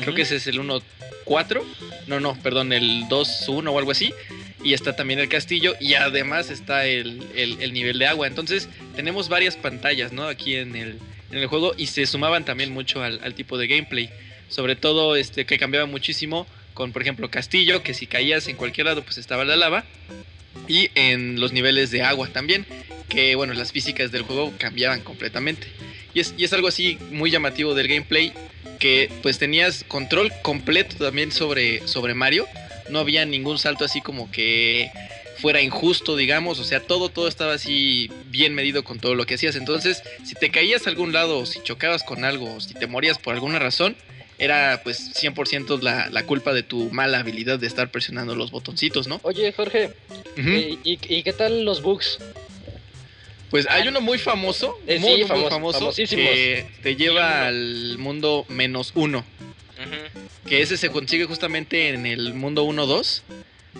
creo 0.01 0.13
que 0.15 0.21
ese 0.23 0.35
es 0.37 0.47
el 0.47 0.59
1-4, 0.59 1.63
no, 2.07 2.19
no, 2.19 2.35
perdón, 2.41 2.71
el 2.73 3.03
2-1 3.09 3.69
o 3.71 3.77
algo 3.79 3.91
así, 3.91 4.13
y 4.63 4.73
está 4.73 4.95
también 4.95 5.19
el 5.19 5.29
castillo, 5.29 5.75
y 5.79 5.93
además 5.95 6.49
está 6.49 6.85
el, 6.85 7.21
el- 7.35 7.61
el 7.61 7.73
nivel 7.73 7.99
de 7.99 8.07
agua, 8.07 8.27
entonces 8.27 8.69
tenemos 8.95 9.29
varias 9.29 9.55
pantallas, 9.55 10.11
¿no? 10.13 10.27
Aquí 10.27 10.55
en 10.55 10.75
el, 10.75 10.97
en 11.31 11.37
el 11.39 11.47
juego, 11.47 11.73
y 11.77 11.87
se 11.87 12.05
sumaban 12.05 12.45
también 12.45 12.71
mucho 12.73 13.03
al, 13.03 13.19
al 13.23 13.33
tipo 13.35 13.57
de 13.57 13.67
gameplay. 13.67 14.09
Sobre 14.49 14.77
todo 14.77 15.17
este 15.17 15.45
que 15.45 15.57
cambiaba 15.59 15.85
muchísimo 15.87 16.47
con 16.73 16.93
por 16.93 17.01
ejemplo 17.01 17.29
castillo 17.29 17.83
que 17.83 17.93
si 17.93 18.07
caías 18.07 18.47
en 18.47 18.55
cualquier 18.55 18.85
lado 18.87 19.03
pues 19.03 19.17
estaba 19.17 19.43
la 19.43 19.57
lava 19.57 19.83
y 20.67 20.89
en 20.95 21.39
los 21.39 21.53
niveles 21.53 21.91
de 21.91 22.03
agua 22.03 22.27
también 22.27 22.65
que 23.09 23.35
bueno 23.35 23.53
las 23.53 23.71
físicas 23.71 24.11
del 24.11 24.23
juego 24.23 24.53
cambiaban 24.57 25.01
completamente. 25.01 25.67
Y 26.13 26.19
es, 26.19 26.33
y 26.37 26.43
es 26.43 26.53
algo 26.53 26.67
así 26.67 26.97
muy 27.11 27.31
llamativo 27.31 27.73
del 27.73 27.87
gameplay 27.87 28.33
que 28.79 29.09
pues 29.21 29.39
tenías 29.39 29.83
control 29.87 30.31
completo 30.41 30.95
también 30.97 31.31
sobre, 31.31 31.87
sobre 31.87 32.13
Mario. 32.13 32.47
No 32.89 32.99
había 32.99 33.25
ningún 33.25 33.57
salto 33.57 33.85
así 33.85 34.01
como 34.01 34.31
que 34.31 34.89
fuera 35.39 35.61
injusto, 35.61 36.15
digamos, 36.15 36.59
o 36.59 36.63
sea, 36.63 36.79
todo, 36.79 37.09
todo 37.09 37.27
estaba 37.27 37.53
así 37.53 38.09
bien 38.29 38.55
medido 38.55 38.83
con 38.83 38.99
todo 38.99 39.13
lo 39.13 39.25
que 39.25 39.35
hacías. 39.35 39.55
Entonces, 39.55 40.01
si 40.23 40.33
te 40.33 40.49
caías 40.49 40.87
a 40.87 40.89
algún 40.89 41.13
lado, 41.13 41.45
si 41.45 41.61
chocabas 41.61 42.03
con 42.03 42.23
algo, 42.23 42.55
o 42.55 42.61
si 42.61 42.73
te 42.73 42.87
morías 42.87 43.19
por 43.19 43.35
alguna 43.35 43.59
razón, 43.59 43.95
era 44.39 44.81
pues 44.83 45.13
100% 45.15 45.81
la, 45.81 46.09
la 46.09 46.23
culpa 46.25 46.53
de 46.53 46.63
tu 46.63 46.89
mala 46.91 47.19
habilidad 47.19 47.57
de 47.59 47.67
estar 47.67 47.89
presionando 47.89 48.35
los 48.35 48.51
botoncitos, 48.51 49.07
¿no? 49.07 49.19
Oye, 49.23 49.51
Jorge, 49.51 49.91
Ujú. 50.37 50.49
¿y, 50.49 50.79
y, 50.83 50.99
y 51.09 51.23
qué 51.23 51.33
tal 51.33 51.63
los 51.65 51.81
bugs? 51.81 52.19
Pues 53.49 53.65
hay 53.69 53.87
uno 53.87 54.01
muy 54.01 54.17
famoso, 54.17 54.77
Eh, 54.87 54.99
muy, 54.99 55.11
sí, 55.11 55.17
muy 55.19 55.27
famos- 55.27 55.49
famoso, 55.49 55.91
que 55.95 56.65
te 56.83 56.95
lleva 56.97 57.47
al 57.47 57.97
mundo 57.97 58.45
menos 58.49 58.91
uno. 58.95 59.23
Que 60.47 60.61
ese 60.61 60.75
se 60.77 60.89
consigue 60.89 61.25
justamente 61.25 61.89
en 61.89 62.05
el 62.05 62.33
mundo 62.33 62.63
1-2. 62.65 63.21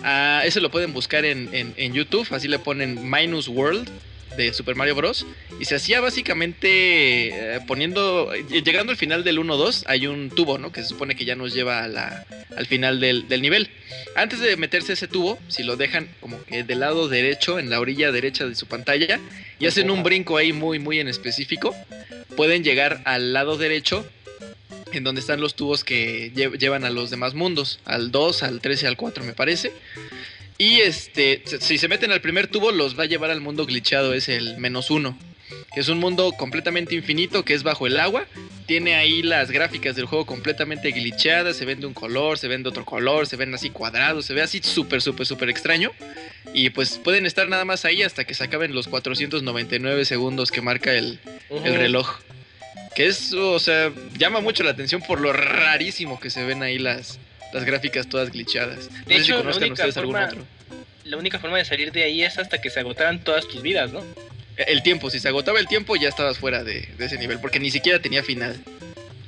Ah, 0.02 0.42
ese 0.44 0.60
lo 0.60 0.70
pueden 0.70 0.92
buscar 0.92 1.24
en, 1.24 1.50
en- 1.54 1.74
en 1.76 1.92
YouTube, 1.92 2.26
así 2.30 2.46
le 2.48 2.58
ponen 2.58 3.10
Minus 3.10 3.48
World 3.48 3.88
de 4.36 4.52
Super 4.52 4.76
Mario 4.76 4.94
Bros. 4.94 5.26
Y 5.60 5.64
se 5.64 5.74
hacía 5.74 6.00
básicamente 6.00 7.28
eh, 7.56 7.60
poniendo, 7.66 8.32
eh, 8.34 8.44
llegando 8.64 8.92
al 8.92 8.96
final 8.98 9.24
del 9.24 9.38
1-2, 9.38 9.84
hay 9.86 10.06
un 10.06 10.30
tubo, 10.30 10.58
¿no? 10.58 10.70
Que 10.72 10.82
se 10.82 10.88
supone 10.88 11.16
que 11.16 11.24
ya 11.24 11.34
nos 11.34 11.54
lleva 11.54 11.82
a 11.84 11.88
la- 11.88 12.24
al 12.56 12.66
final 12.66 13.00
del, 13.00 13.28
del 13.28 13.42
nivel. 13.42 13.68
Antes 14.14 14.40
de 14.40 14.56
meterse 14.56 14.92
ese 14.92 15.08
tubo, 15.08 15.38
si 15.48 15.62
lo 15.62 15.76
dejan 15.76 16.08
como 16.20 16.42
que 16.44 16.62
del 16.64 16.80
lado 16.80 17.08
derecho, 17.08 17.58
en 17.58 17.70
la 17.70 17.80
orilla 17.80 18.12
derecha 18.12 18.46
de 18.46 18.54
su 18.54 18.66
pantalla, 18.66 19.20
y 19.58 19.66
hacen 19.66 19.90
un 19.90 20.02
brinco 20.02 20.36
ahí 20.36 20.52
muy, 20.52 20.78
muy 20.78 21.00
en 21.00 21.08
específico, 21.08 21.74
pueden 22.36 22.62
llegar 22.62 23.00
al 23.04 23.32
lado 23.32 23.56
derecho 23.56 24.06
en 24.92 25.04
donde 25.04 25.20
están 25.20 25.40
los 25.40 25.54
tubos 25.54 25.84
que 25.84 26.32
lle- 26.34 26.56
llevan 26.58 26.84
a 26.84 26.90
los 26.90 27.10
demás 27.10 27.34
mundos, 27.34 27.78
al 27.84 28.10
2, 28.10 28.42
al 28.42 28.60
13, 28.60 28.86
al 28.86 28.96
4 28.96 29.22
me 29.24 29.32
parece. 29.34 29.72
Y 30.58 30.80
este, 30.80 31.42
si- 31.60 31.78
se 31.78 31.88
meten 31.88 32.10
al 32.10 32.20
primer 32.20 32.48
tubo, 32.48 32.72
los 32.72 32.98
va 32.98 33.04
a 33.04 33.06
llevar 33.06 33.30
al 33.30 33.40
mundo 33.40 33.64
glitchado, 33.64 34.12
es 34.12 34.28
el 34.28 34.56
menos 34.58 34.90
uno. 34.90 35.16
Que 35.72 35.80
es 35.80 35.88
un 35.88 35.98
mundo 35.98 36.32
completamente 36.32 36.94
infinito, 36.94 37.44
que 37.44 37.54
es 37.54 37.62
bajo 37.62 37.86
el 37.86 37.98
agua. 38.00 38.26
Tiene 38.66 38.96
ahí 38.96 39.22
las 39.22 39.50
gráficas 39.50 39.96
del 39.96 40.04
juego 40.06 40.26
completamente 40.26 40.90
glitchadas. 40.90 41.56
Se 41.56 41.64
ven 41.64 41.80
de 41.80 41.86
un 41.86 41.94
color, 41.94 42.38
se 42.38 42.48
ven 42.48 42.62
de 42.62 42.68
otro 42.68 42.84
color, 42.84 43.26
se 43.26 43.36
ven 43.36 43.54
así 43.54 43.70
cuadrados, 43.70 44.26
se 44.26 44.34
ve 44.34 44.42
así 44.42 44.60
súper, 44.62 45.00
súper, 45.00 45.26
súper 45.26 45.48
extraño. 45.48 45.92
Y 46.52 46.70
pues 46.70 46.98
pueden 47.02 47.24
estar 47.24 47.48
nada 47.48 47.64
más 47.64 47.84
ahí 47.84 48.02
hasta 48.02 48.24
que 48.24 48.34
se 48.34 48.44
acaben 48.44 48.74
los 48.74 48.88
499 48.88 50.04
segundos 50.04 50.50
que 50.50 50.60
marca 50.60 50.92
el, 50.92 51.18
el 51.64 51.74
reloj. 51.76 52.18
Que 52.94 53.06
es, 53.06 53.32
o 53.32 53.58
sea, 53.58 53.92
llama 54.18 54.40
mucho 54.40 54.64
la 54.64 54.70
atención 54.72 55.00
por 55.06 55.20
lo 55.20 55.32
rarísimo 55.32 56.18
que 56.20 56.30
se 56.30 56.44
ven 56.44 56.62
ahí 56.62 56.78
las, 56.78 57.18
las 57.52 57.64
gráficas 57.64 58.08
todas 58.08 58.30
glitchadas. 58.30 58.90
No 59.06 59.16
sé 59.16 59.24
si 59.24 59.32
la 59.32 59.40
única 59.40 59.72
ustedes 59.72 59.96
algún 59.96 60.16
otro. 60.16 60.44
La 61.04 61.16
única 61.16 61.38
forma 61.38 61.56
de 61.56 61.64
salir 61.64 61.90
de 61.92 62.02
ahí 62.02 62.22
es 62.22 62.38
hasta 62.38 62.60
que 62.60 62.70
se 62.70 62.80
agotaran 62.80 63.24
todas 63.24 63.48
tus 63.48 63.62
vidas, 63.62 63.92
¿no? 63.92 64.04
El 64.56 64.82
tiempo, 64.82 65.08
si 65.08 65.20
se 65.20 65.28
agotaba 65.28 65.60
el 65.60 65.68
tiempo 65.68 65.96
ya 65.96 66.08
estabas 66.08 66.38
fuera 66.38 66.64
de, 66.64 66.88
de 66.98 67.06
ese 67.06 67.16
nivel, 67.16 67.38
porque 67.40 67.60
ni 67.60 67.70
siquiera 67.70 68.00
tenía 68.00 68.22
final. 68.22 68.56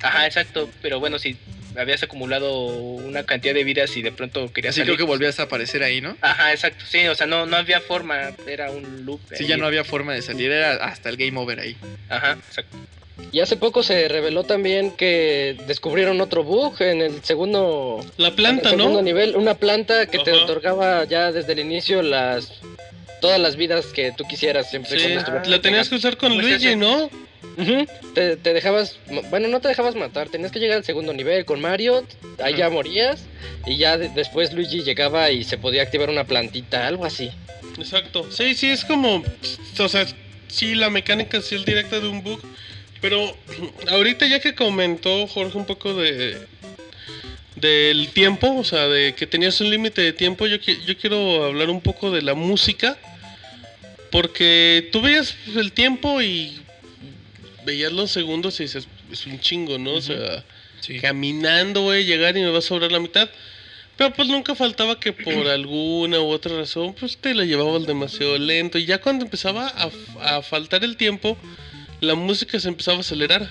Ajá, 0.02 0.26
exacto. 0.26 0.68
Pero 0.82 0.98
bueno, 1.00 1.18
si 1.18 1.36
habías 1.76 2.02
acumulado 2.02 2.66
una 2.66 3.24
cantidad 3.24 3.54
de 3.54 3.64
vidas 3.64 3.96
y 3.96 4.02
de 4.02 4.12
pronto 4.12 4.52
querías 4.52 4.72
Así 4.72 4.80
salir. 4.80 4.94
creo 4.94 5.06
que 5.06 5.10
volvías 5.10 5.38
a 5.40 5.44
aparecer 5.44 5.82
ahí, 5.82 6.00
¿no? 6.00 6.16
Ajá, 6.20 6.52
exacto, 6.52 6.84
sí, 6.86 7.06
o 7.06 7.14
sea, 7.14 7.26
no, 7.26 7.46
no 7.46 7.56
había 7.56 7.80
forma, 7.80 8.32
era 8.46 8.70
un 8.70 9.04
loop. 9.06 9.20
Sí, 9.32 9.44
ahí. 9.44 9.46
ya 9.48 9.56
no 9.56 9.66
había 9.66 9.84
forma 9.84 10.12
de 10.12 10.22
salir, 10.22 10.50
era 10.50 10.84
hasta 10.84 11.08
el 11.08 11.16
game 11.16 11.38
over 11.38 11.60
ahí. 11.60 11.76
Ajá, 12.08 12.32
exacto. 12.32 12.76
Y 13.32 13.40
hace 13.40 13.56
poco 13.56 13.82
se 13.82 14.08
reveló 14.08 14.44
también 14.44 14.90
que 14.92 15.56
descubrieron 15.66 16.20
otro 16.20 16.42
bug 16.44 16.74
en 16.80 17.00
el 17.00 17.22
segundo, 17.22 18.04
La 18.16 18.32
planta, 18.32 18.70
el 18.70 18.76
segundo 18.76 18.98
¿no? 18.98 19.02
nivel, 19.02 19.36
una 19.36 19.54
planta 19.54 20.06
que 20.06 20.18
te 20.18 20.32
otorgaba 20.32 21.04
ya 21.04 21.30
desde 21.32 21.52
el 21.52 21.60
inicio 21.60 22.02
las 22.02 22.52
todas 23.20 23.38
las 23.38 23.56
vidas 23.56 23.86
que 23.86 24.12
tú 24.16 24.24
quisieras 24.24 24.70
siempre 24.70 24.98
Sí, 24.98 25.14
la 25.44 25.60
tenías 25.60 25.88
que 25.90 25.96
usar 25.96 26.16
con 26.16 26.30
¿Cómo 26.30 26.40
es 26.40 26.62
Luigi? 26.62 26.74
¿no? 26.76 27.10
Te, 28.14 28.36
te 28.36 28.52
dejabas, 28.54 28.98
bueno, 29.30 29.48
no 29.48 29.60
te 29.60 29.68
dejabas 29.68 29.94
matar, 29.94 30.28
tenías 30.30 30.50
que 30.50 30.58
llegar 30.58 30.78
al 30.78 30.84
segundo 30.84 31.12
nivel 31.12 31.44
con 31.44 31.60
Mario, 31.60 32.04
ahí 32.42 32.54
ya 32.56 32.70
morías 32.70 33.20
y 33.66 33.76
ya 33.76 33.98
de- 33.98 34.08
después 34.08 34.52
Luigi 34.54 34.82
llegaba 34.82 35.30
y 35.30 35.44
se 35.44 35.58
podía 35.58 35.82
activar 35.82 36.08
una 36.10 36.24
plantita, 36.24 36.86
algo 36.86 37.04
así. 37.04 37.30
Exacto. 37.78 38.26
Sí, 38.30 38.54
sí, 38.54 38.70
es 38.70 38.84
como. 38.84 39.22
O 39.78 39.88
sea, 39.88 40.06
sí, 40.48 40.74
la 40.74 40.90
mecánica 40.90 41.40
sí 41.42 41.54
es 41.56 41.64
directa 41.64 42.00
de 42.00 42.08
un 42.08 42.22
bug. 42.22 42.40
Pero 43.00 43.36
ahorita 43.88 44.26
ya 44.26 44.40
que 44.40 44.54
comentó 44.54 45.26
Jorge 45.26 45.56
un 45.56 45.66
poco 45.66 45.94
de. 45.94 46.38
Del 47.56 48.08
tiempo, 48.08 48.56
o 48.56 48.64
sea, 48.64 48.88
de 48.88 49.14
que 49.14 49.26
tenías 49.26 49.60
un 49.60 49.68
límite 49.68 50.00
de 50.00 50.14
tiempo, 50.14 50.46
yo, 50.46 50.56
yo 50.56 50.96
quiero 50.96 51.44
hablar 51.44 51.68
un 51.68 51.82
poco 51.82 52.10
de 52.10 52.22
la 52.22 52.34
música. 52.34 52.96
Porque 54.10 54.88
tú 54.90 55.02
veías 55.02 55.36
el 55.54 55.72
tiempo 55.72 56.22
y 56.22 56.58
veías 57.64 57.92
los 57.92 58.10
segundos 58.10 58.58
y 58.58 58.64
dices, 58.64 58.88
es 59.12 59.26
un 59.26 59.38
chingo, 59.40 59.78
¿no? 59.78 59.92
O 59.92 60.00
sea, 60.00 60.44
caminando, 61.00 61.82
güey, 61.82 62.04
llegar 62.04 62.36
y 62.36 62.40
me 62.40 62.50
va 62.50 62.58
a 62.58 62.62
sobrar 62.62 62.90
la 62.90 62.98
mitad. 62.98 63.28
Pero 63.96 64.14
pues 64.14 64.28
nunca 64.28 64.54
faltaba 64.54 64.98
que 64.98 65.12
por 65.12 65.46
alguna 65.48 66.20
u 66.20 66.30
otra 66.30 66.56
razón, 66.56 66.94
pues 66.98 67.18
te 67.18 67.34
la 67.34 67.44
llevabas 67.44 67.86
demasiado 67.86 68.38
lento. 68.38 68.78
Y 68.78 68.86
ya 68.86 69.00
cuando 69.00 69.24
empezaba 69.24 69.68
a, 69.68 69.90
a 70.36 70.42
faltar 70.42 70.82
el 70.82 70.96
tiempo, 70.96 71.36
la 72.00 72.14
música 72.14 72.58
se 72.60 72.68
empezaba 72.68 72.98
a 72.98 73.00
acelerar. 73.00 73.48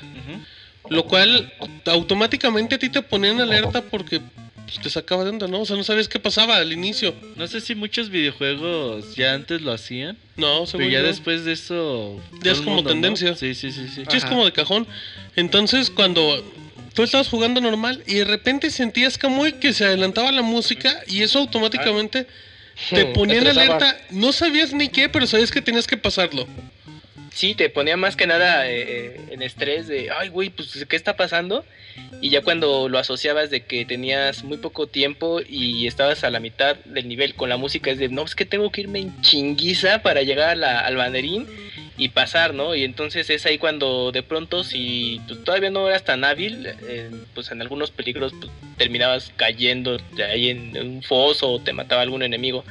Lo 0.89 1.03
cual 1.05 1.51
automáticamente 1.85 2.75
a 2.75 2.79
ti 2.79 2.89
te 2.89 3.01
ponía 3.01 3.31
en 3.31 3.41
alerta 3.41 3.81
porque 3.83 4.21
pues, 4.65 4.79
te 4.81 4.89
sacaba 4.89 5.23
de 5.23 5.29
onda, 5.31 5.47
¿no? 5.47 5.61
O 5.61 5.65
sea, 5.65 5.75
no 5.75 5.83
sabías 5.83 6.07
qué 6.07 6.19
pasaba 6.19 6.57
al 6.57 6.71
inicio. 6.73 7.13
No 7.35 7.45
sé 7.47 7.61
si 7.61 7.75
muchos 7.75 8.09
videojuegos 8.09 9.15
ya 9.15 9.33
antes 9.33 9.61
lo 9.61 9.71
hacían, 9.71 10.17
No, 10.37 10.65
según 10.65 10.87
pero 10.87 10.89
ya 10.91 10.99
yo. 11.01 11.07
después 11.07 11.45
de 11.45 11.51
eso... 11.53 12.19
Ya 12.41 12.53
es 12.53 12.59
como 12.59 12.77
mundo, 12.77 12.89
¿no? 12.89 12.93
tendencia. 12.95 13.35
Sí, 13.35 13.53
sí, 13.53 13.71
sí, 13.71 13.87
sí. 13.87 14.03
Sí, 14.09 14.17
es 14.17 14.25
como 14.25 14.45
de 14.45 14.51
cajón. 14.51 14.87
Entonces, 15.35 15.89
cuando 15.91 16.43
tú 16.95 17.03
estabas 17.03 17.27
jugando 17.27 17.61
normal 17.61 18.03
y 18.07 18.15
de 18.15 18.25
repente 18.25 18.71
sentías 18.71 19.17
como 19.17 19.43
que 19.59 19.73
se 19.73 19.85
adelantaba 19.85 20.31
la 20.31 20.41
música 20.41 21.01
y 21.07 21.21
eso 21.21 21.39
automáticamente 21.39 22.25
te 22.89 23.05
Hmm, 23.05 23.13
ponía 23.13 23.37
en 23.39 23.47
alerta. 23.47 23.95
No 24.11 24.31
sabías 24.31 24.73
ni 24.73 24.87
qué, 24.89 25.07
pero 25.09 25.27
sabías 25.27 25.51
que 25.51 25.61
tenías 25.61 25.85
que 25.85 25.97
pasarlo. 25.97 26.47
Sí, 27.33 27.55
te 27.55 27.69
ponía 27.69 27.97
más 27.97 28.15
que 28.15 28.27
nada 28.27 28.69
eh, 28.69 28.81
eh, 28.81 29.21
en 29.31 29.41
estrés 29.41 29.87
de, 29.87 30.09
ay, 30.11 30.29
güey, 30.29 30.49
pues, 30.49 30.85
¿qué 30.87 30.95
está 30.95 31.15
pasando? 31.15 31.65
Y 32.21 32.29
ya 32.29 32.41
cuando 32.41 32.89
lo 32.89 32.97
asociabas 32.97 33.49
de 33.49 33.61
que 33.61 33.85
tenías 33.85 34.43
muy 34.43 34.57
poco 34.57 34.87
tiempo 34.87 35.39
y 35.47 35.87
estabas 35.87 36.23
a 36.23 36.29
la 36.29 36.39
mitad 36.39 36.75
del 36.85 37.07
nivel 37.07 37.35
con 37.35 37.49
la 37.49 37.57
música, 37.57 37.91
es 37.91 37.97
de, 37.97 38.09
no, 38.09 38.23
es 38.23 38.35
que 38.35 38.45
tengo 38.45 38.71
que 38.71 38.81
irme 38.81 38.99
en 38.99 39.21
chinguiza 39.21 40.01
para 40.01 40.23
llegar 40.23 40.61
al 40.63 40.95
banderín 40.95 41.47
y 41.97 42.09
pasar, 42.09 42.53
¿no? 42.53 42.75
Y 42.75 42.83
entonces 42.83 43.29
es 43.29 43.45
ahí 43.45 43.57
cuando 43.57 44.11
de 44.11 44.23
pronto, 44.23 44.63
si 44.63 45.21
todavía 45.45 45.69
no 45.69 45.87
eras 45.87 46.05
tan 46.05 46.23
hábil, 46.23 46.65
eh, 46.87 47.11
pues 47.35 47.51
en 47.51 47.61
algunos 47.61 47.91
peligros 47.91 48.33
pues, 48.39 48.51
terminabas 48.77 49.31
cayendo 49.35 49.97
de 50.15 50.23
ahí 50.23 50.49
en, 50.49 50.75
en 50.75 50.87
un 50.87 51.03
foso 51.03 51.51
o 51.51 51.59
te 51.59 51.73
mataba 51.73 52.01
algún 52.01 52.23
enemigo. 52.23 52.63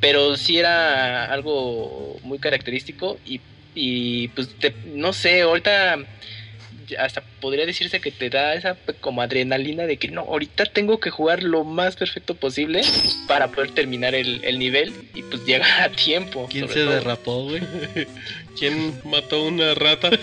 Pero 0.00 0.36
sí 0.38 0.58
era 0.58 1.26
algo 1.26 2.18
muy 2.22 2.38
característico 2.38 3.18
y 3.26 3.40
y 3.74 4.28
pues 4.28 4.48
te- 4.58 4.74
no 4.86 5.12
sé, 5.12 5.42
ahorita 5.42 5.98
hasta 6.98 7.20
podría 7.40 7.66
decirse 7.66 8.00
que 8.00 8.10
te 8.10 8.30
da 8.30 8.54
esa 8.54 8.76
como 9.00 9.22
adrenalina 9.22 9.84
de 9.84 9.96
que 9.96 10.08
no, 10.08 10.22
ahorita 10.22 10.64
tengo 10.66 10.98
que 10.98 11.10
jugar 11.10 11.44
lo 11.44 11.62
más 11.62 11.94
perfecto 11.94 12.34
posible 12.34 12.82
para 13.28 13.46
poder 13.52 13.70
terminar 13.70 14.16
el, 14.16 14.40
el 14.42 14.58
nivel 14.58 14.92
y 15.14 15.22
pues 15.22 15.44
llegar 15.46 15.82
a 15.82 15.90
tiempo. 15.90 16.48
¿Quién 16.50 16.66
se 16.68 16.74
todo. 16.80 16.90
derrapó, 16.90 17.44
güey? 17.44 17.62
¿Quién 18.58 18.92
mató 19.04 19.44
una 19.44 19.74
rata? 19.74 20.10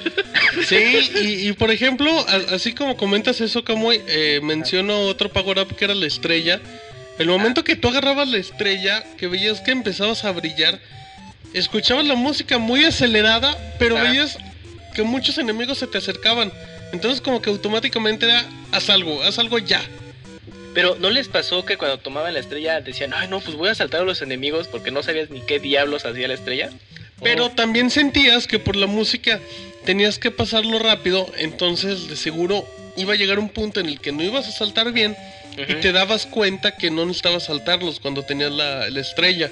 Sí, 0.66 1.10
y, 1.24 1.50
y 1.50 1.54
por 1.54 1.72
ejemplo, 1.72 2.10
a- 2.28 2.56
así 2.56 2.74
como 2.74 2.98
comentas 2.98 3.40
eso, 3.42 3.64
Kamui, 3.64 4.02
eh, 4.08 4.40
menciono 4.44 5.02
otro 5.02 5.30
power 5.30 5.60
up 5.60 5.76
que 5.76 5.86
era 5.86 5.94
la 5.96 6.06
estrella. 6.08 6.60
El 7.20 7.28
momento 7.28 7.64
que 7.64 7.76
tú 7.76 7.88
agarrabas 7.90 8.28
la 8.30 8.38
estrella, 8.38 9.04
que 9.18 9.28
veías 9.28 9.62
que 9.62 9.72
empezabas 9.72 10.24
a 10.26 10.32
brillar, 10.32 10.80
escuchabas 11.54 12.06
la 12.06 12.16
música 12.16 12.58
muy 12.58 12.86
acelerada, 12.86 13.56
pero 13.80 13.98
Ah. 13.98 14.04
veías 14.04 14.38
que 14.94 15.04
muchos 15.04 15.38
enemigos 15.38 15.78
se 15.78 15.88
te 15.88 15.98
acercaban. 15.98 16.52
Entonces 16.94 17.22
como 17.22 17.42
que 17.42 17.50
automáticamente 17.50 18.26
era, 18.26 18.46
haz 18.72 18.90
algo, 18.90 19.22
haz 19.24 19.40
algo 19.40 19.58
ya. 19.60 19.82
Pero 20.74 20.96
¿no 21.00 21.10
les 21.10 21.28
pasó 21.28 21.66
que 21.66 21.78
cuando 21.78 21.98
tomaban 21.98 22.34
la 22.34 22.40
estrella 22.40 22.82
decían, 22.82 23.14
ay 23.14 23.28
no, 23.28 23.40
pues 23.40 23.58
voy 23.58 23.70
a 23.70 23.76
saltar 23.76 24.02
a 24.02 24.06
los 24.06 24.22
enemigos 24.22 24.68
porque 24.68 24.92
no 24.92 25.02
sabías 25.04 25.30
ni 25.30 25.42
qué 25.42 25.60
diablos 25.60 26.06
hacía 26.06 26.28
la 26.28 26.36
estrella? 26.36 26.70
Pero 27.24 27.50
también 27.50 27.90
sentías 27.90 28.46
que 28.46 28.60
por 28.60 28.76
la 28.76 28.86
música 28.86 29.40
tenías 29.86 30.20
que 30.20 30.30
pasarlo 30.30 30.78
rápido, 30.78 31.32
entonces 31.38 32.08
de 32.10 32.16
seguro 32.16 32.68
iba 32.96 33.14
a 33.14 33.16
llegar 33.16 33.40
un 33.40 33.50
punto 33.50 33.80
en 33.80 33.88
el 33.88 34.00
que 34.00 34.12
no 34.12 34.22
ibas 34.24 34.48
a 34.48 34.52
saltar 34.52 34.92
bien 34.92 35.18
y 35.58 35.74
te 35.76 35.92
dabas 35.92 36.28
cuenta 36.28 36.76
que 36.78 36.92
no 36.92 37.06
necesitabas 37.06 37.46
saltarlos 37.46 38.00
cuando 38.00 38.22
tenías 38.22 38.52
la, 38.52 38.90
la 38.92 39.02
estrella. 39.02 39.50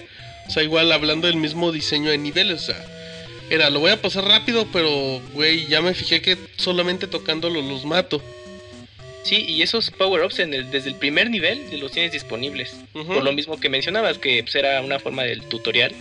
O 0.48 0.50
sea, 0.52 0.64
igual 0.64 0.92
hablando 0.92 1.28
del 1.28 1.38
mismo 1.38 1.72
diseño 1.72 2.12
de 2.12 2.18
niveles, 2.18 2.62
o 2.64 2.66
sea, 2.66 2.86
era, 3.50 3.70
lo 3.70 3.80
voy 3.80 3.92
a 3.92 4.02
pasar 4.02 4.26
rápido, 4.26 4.68
pero, 4.72 5.22
güey, 5.34 5.68
ya 5.68 5.82
me 5.82 5.94
fijé 5.94 6.22
que 6.22 6.38
solamente 6.58 7.08
tocándolos 7.08 7.64
los 7.66 7.86
mato. 7.86 8.22
Sí, 9.24 9.44
y 9.48 9.64
esos 9.64 9.90
power-ups 9.90 10.38
en 10.40 10.54
el- 10.54 10.70
desde 10.70 10.90
el 10.90 10.96
primer 10.96 11.30
nivel 11.32 11.64
los 11.80 11.92
tienes 11.92 12.12
disponibles. 12.12 12.76
Ujú. 12.94 13.06
Por 13.16 13.24
lo 13.24 13.32
mismo 13.34 13.60
que 13.60 13.70
mencionabas, 13.70 14.20
que 14.20 14.44
pues, 14.44 14.54
era 14.56 14.82
una 14.82 15.00
forma 15.00 15.24
del 15.24 15.42
tutorial 15.44 15.94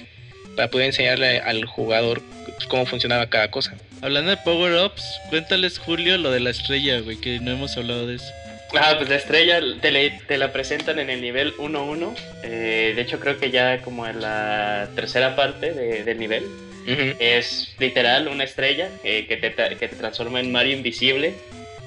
para 0.56 0.70
poder 0.70 0.88
enseñarle 0.88 1.38
al 1.40 1.64
jugador 1.64 2.22
pues, 2.44 2.66
cómo 2.68 2.84
funcionaba 2.86 3.28
cada 3.30 3.50
cosa. 3.50 3.74
Hablando 4.02 4.30
de 4.30 4.36
power-ups, 4.38 5.02
cuéntales, 5.30 5.78
Julio, 5.78 6.18
lo 6.18 6.30
de 6.30 6.40
la 6.40 6.50
estrella, 6.50 7.00
güey, 7.00 7.16
que 7.16 7.40
no 7.40 7.50
hemos 7.50 7.76
hablado 7.78 8.06
de 8.06 8.16
eso. 8.16 8.30
Ah, 8.76 8.94
pues 8.96 9.08
la 9.08 9.16
estrella 9.16 9.60
te, 9.80 9.90
le- 9.90 10.10
te 10.26 10.36
la 10.38 10.52
presentan 10.52 10.98
en 10.98 11.10
el 11.10 11.20
nivel 11.20 11.54
1-1. 11.58 12.14
eh, 12.42 12.92
de 12.94 13.02
hecho, 13.02 13.20
creo 13.20 13.38
que 13.38 13.50
ya 13.50 13.78
como 13.82 14.06
en 14.06 14.20
la 14.20 14.88
tercera 14.94 15.36
parte 15.36 15.72
de- 15.72 16.04
del 16.04 16.18
nivel. 16.18 16.44
Ujú. 16.86 17.16
Es 17.18 17.74
literal 17.78 18.28
una 18.28 18.44
estrella 18.44 18.90
eh, 19.04 19.26
que, 19.26 19.36
te, 19.36 19.52
que 19.54 19.88
te 19.88 19.96
transforma 19.96 20.40
en 20.40 20.52
Mario 20.52 20.74
Invisible 20.76 21.34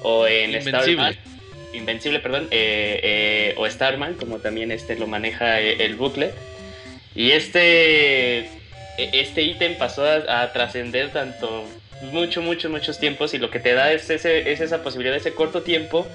o 0.02 0.26
en 0.26 0.50
Invencible. 0.54 0.82
Starman. 0.82 1.16
Invencible, 1.72 2.18
perdón. 2.20 2.48
eh, 2.50 3.00
eh, 3.02 3.54
o 3.58 3.68
Starman, 3.68 4.14
como 4.14 4.38
también 4.38 4.72
este 4.72 4.96
lo 4.96 5.06
maneja 5.06 5.60
eh, 5.60 5.84
el 5.84 5.94
booklet. 5.94 6.34
Y 7.14 7.30
este 7.32 8.38
e- 8.40 8.48
este 8.96 9.42
ítem 9.42 9.76
pasó 9.76 10.04
a, 10.04 10.42
a 10.42 10.52
trascender 10.52 11.10
tanto 11.10 11.64
mucho, 12.12 12.42
muchos, 12.42 12.70
muchos 12.70 12.98
tiempos 12.98 13.34
y 13.34 13.38
lo 13.38 13.50
que 13.50 13.58
te 13.60 13.72
da 13.74 13.92
es, 13.92 14.08
ese, 14.10 14.50
es 14.50 14.60
esa 14.60 14.82
posibilidad, 14.82 15.16
ese 15.16 15.34
corto 15.34 15.62
tiempo 15.62 16.06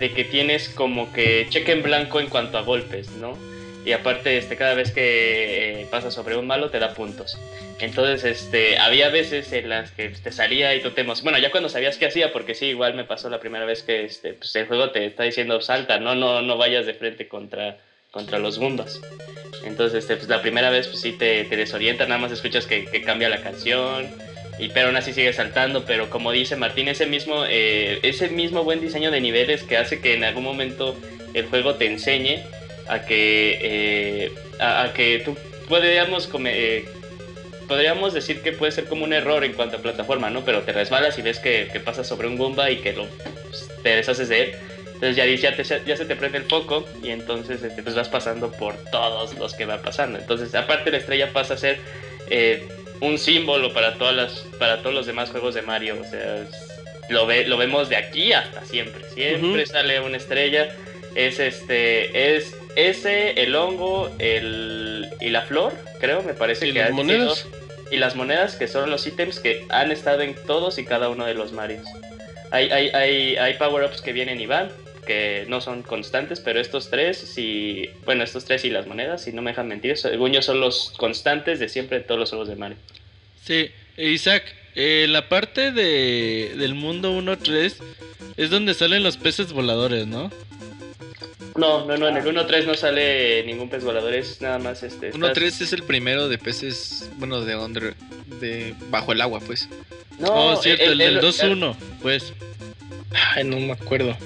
de 0.00 0.10
que 0.12 0.24
tienes 0.24 0.70
como 0.70 1.12
que 1.12 1.46
cheque 1.50 1.72
en 1.72 1.82
blanco 1.82 2.20
en 2.20 2.28
cuanto 2.28 2.58
a 2.58 2.62
golpes, 2.62 3.10
¿no? 3.12 3.38
Y 3.84 3.92
aparte, 3.92 4.36
este, 4.36 4.56
cada 4.56 4.74
vez 4.74 4.90
que 4.92 5.82
eh, 5.82 5.86
pasas 5.90 6.12
sobre 6.12 6.36
un 6.36 6.46
malo 6.46 6.70
te 6.70 6.78
da 6.78 6.94
puntos. 6.94 7.38
Entonces, 7.78 8.24
este, 8.24 8.78
había 8.78 9.08
veces 9.08 9.52
en 9.52 9.70
las 9.70 9.90
que 9.92 10.08
te 10.10 10.32
salía 10.32 10.74
y 10.74 10.82
tú 10.82 10.90
te 10.90 11.02
Bueno, 11.02 11.38
ya 11.38 11.50
cuando 11.50 11.68
sabías 11.68 11.96
qué 11.96 12.06
hacía, 12.06 12.32
porque 12.32 12.54
sí, 12.54 12.66
igual 12.66 12.94
me 12.94 13.04
pasó 13.04 13.30
la 13.30 13.40
primera 13.40 13.64
vez 13.64 13.82
que 13.82 14.04
este, 14.04 14.34
pues, 14.34 14.54
el 14.56 14.66
juego 14.66 14.90
te 14.90 15.06
está 15.06 15.22
diciendo 15.22 15.60
salta, 15.62 15.98
no, 15.98 16.14
no, 16.14 16.42
no 16.42 16.58
vayas 16.58 16.84
de 16.84 16.92
frente 16.92 17.26
contra, 17.28 17.78
contra 18.10 18.38
los 18.38 18.58
mundos. 18.58 19.00
Entonces, 19.64 20.00
este, 20.04 20.16
pues, 20.16 20.28
la 20.28 20.42
primera 20.42 20.68
vez 20.68 20.88
pues, 20.88 21.00
sí 21.00 21.12
te, 21.12 21.44
te 21.44 21.56
desorienta, 21.56 22.04
nada 22.06 22.20
más 22.20 22.32
escuchas 22.32 22.66
que 22.66 23.02
cambia 23.02 23.30
la 23.30 23.42
canción, 23.42 24.10
y 24.60 24.68
pero 24.68 24.88
aún 24.88 24.96
así 24.96 25.12
sigues 25.12 25.36
saltando. 25.36 25.84
Pero 25.84 26.10
como 26.10 26.32
dice 26.32 26.56
Martín, 26.56 26.88
ese 26.88 27.06
mismo, 27.06 27.44
eh, 27.48 28.00
ese 28.02 28.28
mismo 28.28 28.64
buen 28.64 28.80
diseño 28.80 29.10
de 29.10 29.20
niveles 29.20 29.62
que 29.62 29.76
hace 29.76 30.00
que 30.00 30.14
en 30.14 30.24
algún 30.24 30.44
momento 30.44 30.96
el 31.34 31.46
juego 31.46 31.76
te 31.76 31.86
enseñe 31.86 32.42
a 32.88 33.02
que, 33.02 33.58
eh, 33.62 34.32
a, 34.58 34.92
que 34.94 35.22
tú 35.24 35.36
podríamos, 35.68 36.28
eh, 36.46 36.88
podríamos 37.68 38.12
decir 38.12 38.42
que 38.42 38.52
puede 38.52 38.72
ser 38.72 38.84
como 38.86 39.04
un 39.04 39.12
error 39.12 39.44
en 39.44 39.52
cuanto 39.52 39.76
a 39.76 39.80
plataforma, 39.80 40.30
¿no? 40.30 40.44
Pero 40.44 40.62
te 40.62 40.72
resbalas 40.72 41.18
y 41.18 41.22
ves 41.22 41.38
que, 41.38 41.68
que 41.72 41.80
pasas 41.80 42.06
sobre 42.06 42.28
un 42.28 42.36
Goomba 42.36 42.70
y 42.70 42.76
que 42.78 42.92
lo, 42.92 43.06
pues, 43.48 43.70
te 43.82 43.96
deshaces 43.96 44.28
de 44.28 44.42
él. 44.42 44.54
Entonces 45.00 45.16
ya, 45.16 45.52
ya, 45.54 45.84
ya 45.86 45.96
se 45.96 46.04
te 46.04 46.14
prende 46.14 46.36
el 46.36 46.44
foco 46.44 46.86
y 47.02 47.08
entonces 47.08 47.62
este, 47.62 47.82
pues 47.82 47.94
vas 47.94 48.10
pasando 48.10 48.52
por 48.52 48.76
todos 48.90 49.32
los 49.38 49.54
que 49.54 49.64
va 49.64 49.78
pasando. 49.78 50.18
Entonces, 50.18 50.54
aparte 50.54 50.90
la 50.90 50.98
estrella 50.98 51.32
pasa 51.32 51.54
a 51.54 51.56
ser 51.56 51.78
eh, 52.28 52.68
un 53.00 53.18
símbolo 53.18 53.72
para 53.72 53.94
todas 53.94 54.14
las, 54.14 54.32
para 54.58 54.78
todos 54.82 54.94
los 54.94 55.06
demás 55.06 55.30
juegos 55.30 55.54
de 55.54 55.62
Mario. 55.62 55.96
O 56.00 56.04
sea, 56.04 56.36
es- 56.42 56.68
lo, 57.08 57.26
ve, 57.26 57.46
lo 57.46 57.56
vemos 57.56 57.88
de 57.88 57.96
aquí 57.96 58.32
hasta 58.32 58.64
siempre. 58.64 59.02
Siempre 59.10 59.66
sale 59.66 60.00
una 60.00 60.16
estrella. 60.16 60.68
Es 61.16 61.40
este, 61.40 62.36
es 62.36 62.54
ese, 62.76 63.42
el 63.42 63.54
hongo, 63.56 64.14
el, 64.20 65.08
y 65.20 65.30
la 65.30 65.42
flor, 65.42 65.72
creo, 65.98 66.22
me 66.22 66.34
parece 66.34 66.68
Y 66.68 66.72
que 66.72 66.78
las 66.78 66.92
monedas. 66.92 67.38
sido- 67.38 67.60
y 67.90 67.96
las 67.96 68.14
monedas, 68.14 68.54
que 68.54 68.68
son 68.68 68.88
los 68.90 69.04
ítems 69.08 69.40
que 69.40 69.66
han 69.70 69.90
estado 69.90 70.22
en 70.22 70.36
todos 70.46 70.78
y 70.78 70.84
cada 70.84 71.08
uno 71.08 71.26
de 71.26 71.34
los 71.34 71.50
Marios. 71.50 71.84
Hay, 72.52 72.70
hay, 72.70 72.90
hay, 72.90 73.36
hay 73.36 73.54
power-ups 73.54 74.00
que 74.02 74.12
vienen 74.12 74.40
y 74.40 74.46
van, 74.46 74.70
que 75.06 75.44
no 75.48 75.60
son 75.60 75.82
constantes, 75.82 76.40
pero 76.40 76.60
estos 76.60 76.90
tres, 76.90 77.18
si, 77.18 77.88
bueno, 78.04 78.22
estos 78.24 78.44
tres 78.44 78.64
y 78.64 78.70
las 78.70 78.86
monedas, 78.86 79.22
si 79.24 79.32
no 79.32 79.42
me 79.42 79.50
dejan 79.50 79.68
mentir, 79.68 79.96
según 79.96 80.32
yo 80.32 80.42
son 80.42 80.60
los 80.60 80.92
constantes 80.96 81.58
de 81.58 81.68
siempre 81.68 81.98
de 81.98 82.04
todos 82.04 82.20
los 82.20 82.30
juegos 82.30 82.48
de 82.48 82.56
Mario. 82.56 82.76
Sí, 83.42 83.70
Isaac, 83.96 84.44
eh, 84.74 85.06
la 85.08 85.28
parte 85.28 85.72
de, 85.72 86.54
del 86.56 86.74
mundo 86.74 87.12
1.3 87.18 87.74
es 88.36 88.50
donde 88.50 88.74
salen 88.74 89.02
los 89.02 89.16
peces 89.16 89.52
voladores, 89.52 90.06
¿no? 90.06 90.30
No, 91.56 91.84
no, 91.84 91.96
no, 91.96 92.08
en 92.08 92.16
el 92.16 92.24
1.3 92.24 92.64
no 92.64 92.74
sale 92.74 93.42
ningún 93.44 93.68
pez 93.68 93.82
volador, 93.84 94.14
es 94.14 94.40
nada 94.40 94.58
más 94.58 94.82
este. 94.82 95.12
1.3 95.12 95.36
estás- 95.48 95.60
es 95.60 95.72
el 95.72 95.82
primero 95.82 96.28
de 96.28 96.38
peces, 96.38 97.10
bueno, 97.16 97.40
de 97.44 97.56
under, 97.56 97.94
de 98.40 98.74
bajo 98.88 99.12
el 99.12 99.20
agua, 99.20 99.40
pues. 99.40 99.68
No, 100.18 100.52
oh, 100.52 100.56
cierto, 100.62 100.84
el, 100.84 100.98
del 100.98 101.20
2.1, 101.20 101.74
pues. 102.00 102.32
Ay, 103.34 103.44
no 103.44 103.58
me 103.58 103.72
acuerdo. 103.72 104.16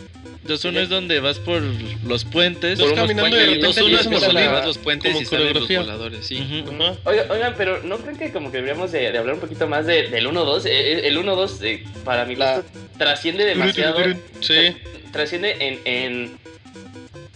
2.1 0.47 0.77
es 0.83 0.89
donde 0.89 1.21
vas 1.21 1.39
por 1.39 1.63
los 2.07 2.25
puentes. 2.25 2.79
Vas 2.79 2.89
unos 2.93 3.01
caminando 3.01 3.37
y 3.37 3.41
de 3.41 3.47
puentes, 3.47 3.63
repente 3.63 3.67
dos, 3.67 3.77
uno, 3.77 3.87
empiezan 3.87 4.13
a 4.13 4.17
empiezan 4.17 4.33
salir. 4.35 4.49
a- 4.63 4.67
los 4.67 4.79
puentes 4.79 5.13
como 5.13 5.23
y 5.23 5.25
salen 5.25 5.47
los 5.47 5.53
coreografía. 5.65 5.81
voladores, 5.81 6.27
sí. 6.27 6.37
Ujú. 6.67 6.83
Ajá. 6.83 6.97
Oigan, 7.05 7.31
oigan, 7.31 7.55
pero 7.57 7.83
¿no 7.83 7.99
creen 7.99 8.17
que 8.19 8.31
como 8.33 8.51
que 8.51 8.59
deberíamos 8.59 8.93
de, 8.93 9.11
de 9.13 9.19
hablar 9.19 9.35
un 9.37 9.41
poquito 9.41 9.67
más 9.67 9.87
de- 9.87 10.09
del 10.09 10.27
1-2? 10.27 10.67
Eh, 10.67 10.71
eh, 10.73 11.01
el 11.09 11.17
1-2, 11.19 11.63
eh, 11.63 11.85
para 12.05 12.25
mi 12.27 12.37
La- 12.37 12.57
gusto, 12.59 12.71
trasciende 12.99 13.45
demasiado. 13.47 13.99
Sí. 14.41 14.77
Trasciende 15.13 15.57
en, 15.61 15.81
en, 15.85 16.39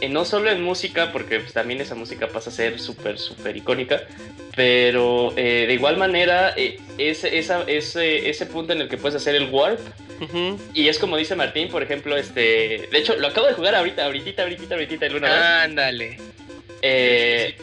no 0.08 0.24
solo 0.24 0.50
en 0.50 0.62
música, 0.62 1.10
porque 1.12 1.40
pues, 1.40 1.52
también 1.52 1.80
esa 1.80 1.94
música 1.96 2.28
pasa 2.28 2.50
a 2.50 2.52
ser 2.52 2.78
súper, 2.78 3.18
súper 3.18 3.56
icónica, 3.56 4.02
pero 4.54 5.32
eh, 5.36 5.64
de 5.66 5.74
igual 5.74 5.96
manera, 5.96 6.52
eh, 6.56 6.78
ese, 6.98 7.38
esa, 7.38 7.62
ese, 7.66 8.28
ese 8.30 8.46
punto 8.46 8.72
en 8.72 8.80
el 8.82 8.88
que 8.88 8.96
puedes 8.96 9.16
hacer 9.16 9.34
el 9.34 9.48
warp, 9.50 9.80
y 10.74 10.88
es 10.88 10.98
como 10.98 11.16
dice 11.16 11.36
Martín, 11.36 11.68
por 11.68 11.82
ejemplo, 11.82 12.16
este... 12.16 12.88
De 12.90 12.98
hecho, 12.98 13.14
lo 13.16 13.28
acabo 13.28 13.46
de 13.46 13.54
jugar 13.54 13.74
ahorita, 13.76 14.04
ahorita, 14.04 14.42
ahorita, 14.42 14.74
ahorita, 14.74 15.06
el 15.06 15.14
1-2. 15.14 15.28
Ándale. 15.28 16.18
Eh, 16.82 17.54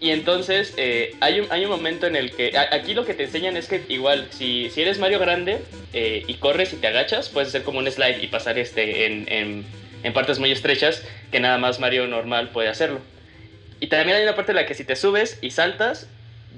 y 0.00 0.10
entonces 0.10 0.74
eh, 0.76 1.14
hay, 1.20 1.40
un, 1.40 1.46
hay 1.50 1.64
un 1.64 1.70
momento 1.70 2.06
en 2.06 2.16
el 2.16 2.32
que 2.32 2.56
a- 2.58 2.74
aquí 2.74 2.92
lo 2.92 3.04
que 3.06 3.14
te 3.14 3.24
enseñan 3.24 3.56
es 3.56 3.68
que 3.68 3.82
igual 3.88 4.26
si, 4.30 4.68
si 4.70 4.82
eres 4.82 4.98
Mario 4.98 5.18
grande 5.18 5.60
y 5.94 6.34
corres 6.34 6.72
y 6.72 6.76
te 6.76 6.86
agachas, 6.88 7.28
puedes 7.28 7.48
hacer 7.50 7.62
como 7.62 7.78
un 7.78 7.90
slide 7.90 8.22
y 8.22 8.26
pasar 8.26 8.58
este 8.58 9.06
en, 9.06 9.26
en- 9.28 9.64
en 10.02 10.12
partes 10.12 10.38
muy 10.38 10.50
estrechas 10.50 11.02
que 11.30 11.40
nada 11.40 11.58
más 11.58 11.80
Mario 11.80 12.06
normal 12.06 12.50
puede 12.50 12.68
hacerlo. 12.68 13.00
Y 13.80 13.88
también 13.88 14.16
hay 14.16 14.22
una 14.22 14.36
parte 14.36 14.52
en 14.52 14.56
la 14.56 14.66
que 14.66 14.74
si 14.74 14.84
te 14.84 14.96
subes 14.96 15.38
y 15.42 15.50
saltas, 15.50 16.08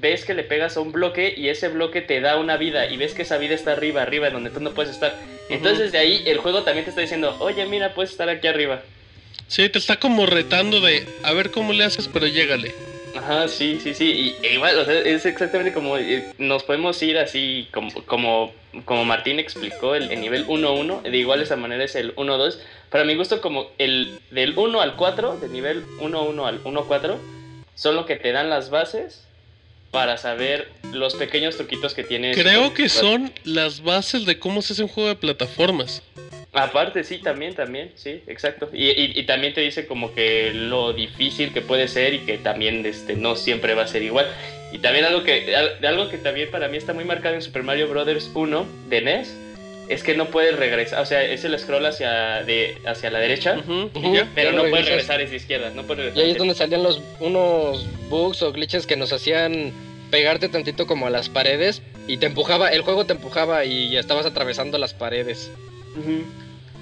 ves 0.01 0.24
que 0.24 0.34
le 0.34 0.42
pegas 0.42 0.76
a 0.76 0.80
un 0.80 0.92
bloque 0.92 1.34
y 1.36 1.49
ese 1.49 1.68
bloque 1.68 2.03
te 2.03 2.20
da 2.20 2.36
una 2.36 2.57
vida 2.57 2.90
y 2.90 2.97
ves 2.97 3.14
que 3.14 3.22
esa 3.22 3.38
vida 3.38 3.55
está 3.55 3.72
arriba, 3.72 4.03
arriba, 4.03 4.28
en 4.28 4.34
donde 4.34 4.51
tú 4.51 4.61
no 4.61 4.72
puedes 4.72 4.92
estar. 4.92 5.14
Entonces 5.49 5.92
de 5.92 5.99
ahí 5.99 6.22
el 6.26 6.38
juego 6.38 6.62
también 6.62 6.84
te 6.84 6.90
está 6.90 7.01
diciendo, 7.01 7.36
oye 7.40 7.64
mira, 7.66 7.95
puedes 7.95 8.11
estar 8.11 8.28
aquí 8.28 8.47
arriba. 8.47 8.82
Sí, 9.49 9.68
te 9.68 9.78
está 9.78 9.99
como 9.99 10.26
retando 10.26 10.80
de 10.80 11.07
a 11.22 11.32
ver 11.32 11.51
cómo 11.51 11.72
le 11.72 11.84
haces, 11.84 12.09
pero 12.09 12.26
llégale. 12.26 12.74
Ajá, 13.16 13.48
sí, 13.48 13.78
sí, 13.82 13.94
sí. 13.94 14.36
Y, 14.42 14.46
e 14.46 14.54
igual, 14.54 14.78
o 14.78 14.84
sea, 14.84 14.98
es 14.98 15.24
exactamente 15.26 15.72
como 15.72 15.96
eh, 15.96 16.32
nos 16.38 16.64
podemos 16.64 17.00
ir 17.02 17.18
así, 17.18 17.68
como, 17.72 17.90
como, 18.04 18.52
como 18.84 19.04
Martín 19.04 19.38
explicó, 19.38 19.94
el, 19.94 20.10
el 20.10 20.20
nivel 20.20 20.46
1-1. 20.46 21.02
De 21.02 21.16
igual 21.16 21.40
esa 21.40 21.56
manera 21.56 21.84
es 21.84 21.94
el 21.94 22.14
1-2. 22.16 22.58
Para 22.90 23.04
mi 23.04 23.14
gusto, 23.14 23.40
como 23.40 23.70
el 23.78 24.18
del 24.30 24.56
1 24.56 24.80
al 24.80 24.96
4, 24.96 25.38
del 25.38 25.52
nivel 25.52 25.84
1-1 25.98 26.46
al 26.46 26.62
1-4, 26.62 27.16
son 27.74 27.96
lo 27.96 28.06
que 28.06 28.16
te 28.16 28.32
dan 28.32 28.50
las 28.50 28.70
bases 28.70 29.24
para 29.90 30.16
saber 30.16 30.68
los 30.92 31.14
pequeños 31.14 31.56
truquitos 31.56 31.94
que 31.94 32.02
tienes. 32.02 32.36
Creo 32.36 32.74
que 32.74 32.88
son 32.88 33.32
las 33.44 33.80
bases 33.80 34.26
de 34.26 34.40
cómo 34.40 34.60
se 34.60 34.72
hace 34.72 34.82
un 34.82 34.88
juego 34.88 35.08
de 35.08 35.16
plataformas. 35.16 36.02
Aparte, 36.55 37.02
sí, 37.05 37.18
también, 37.18 37.55
también, 37.55 37.90
sí, 37.96 38.22
exacto. 38.26 38.70
Y, 38.72 38.84
y- 38.90 39.12
y 39.18 39.22
también 39.24 39.52
te 39.55 39.61
dice 39.61 39.86
como 39.86 40.14
que 40.14 40.52
lo 40.55 40.92
difícil 40.92 41.52
que 41.52 41.61
puede 41.62 41.88
ser 41.88 42.14
y 42.14 42.20
que 42.20 42.38
también 42.38 42.86
este, 42.86 43.16
no 43.16 43.34
siempre 43.36 43.74
va 43.74 43.82
a 43.82 43.86
ser 43.88 44.02
igual. 44.02 44.26
Y 44.72 44.78
también 44.78 45.05
algo 45.05 45.22
que, 45.24 45.55
al- 45.55 45.84
algo 45.84 46.09
que 46.09 46.18
también 46.18 46.50
para 46.50 46.68
mí 46.68 46.76
está 46.76 46.92
muy 46.92 47.05
marcado 47.05 47.34
en 47.34 47.42
Super 47.42 47.62
Mario 47.64 47.88
Bros. 47.88 48.30
1 48.34 48.66
de 48.88 49.00
NES 49.00 49.36
es 49.88 50.02
que 50.02 50.14
no 50.14 50.26
puedes 50.30 50.57
regresar, 50.57 51.00
o 51.02 51.05
sea, 51.07 51.22
es 51.22 51.44
el 51.44 51.59
scroll 51.59 51.84
hacia, 51.84 52.42
de, 52.44 52.78
hacia 52.86 53.11
la 53.11 53.18
derecha, 53.18 53.57
y 53.94 54.18
pero 54.34 54.52
no 54.52 54.62
no 54.64 54.70
puedes 54.70 54.86
regresar 54.86 55.20
hacia 55.20 55.36
izquierda, 55.36 55.70
no 55.74 55.82
puedes 55.82 56.05
Y 56.05 56.05
regresar 56.07 56.24
ahí 56.24 56.30
es 56.30 56.38
donde 56.38 56.55
salían 56.55 56.82
los 56.82 57.02
unos 57.20 57.84
bugs 58.09 58.40
o 58.42 58.50
glitches 58.52 58.86
que 58.86 58.96
nos 58.96 59.12
hacían 59.12 59.72
pegarte 60.11 60.48
tantito 60.48 60.86
como 60.86 61.07
a 61.07 61.11
las 61.11 61.28
paredes 61.28 61.82
y 62.09 62.16
te 62.16 62.26
empujaba, 62.26 62.68
el 62.70 62.80
juego 62.80 63.05
te 63.05 63.12
empujaba 63.12 63.64
y 63.66 63.90
ya 63.90 64.00
estabas 64.00 64.24
atravesando 64.24 64.78
las 64.78 64.94
paredes. 64.94 65.50
Ujú. 65.96 66.22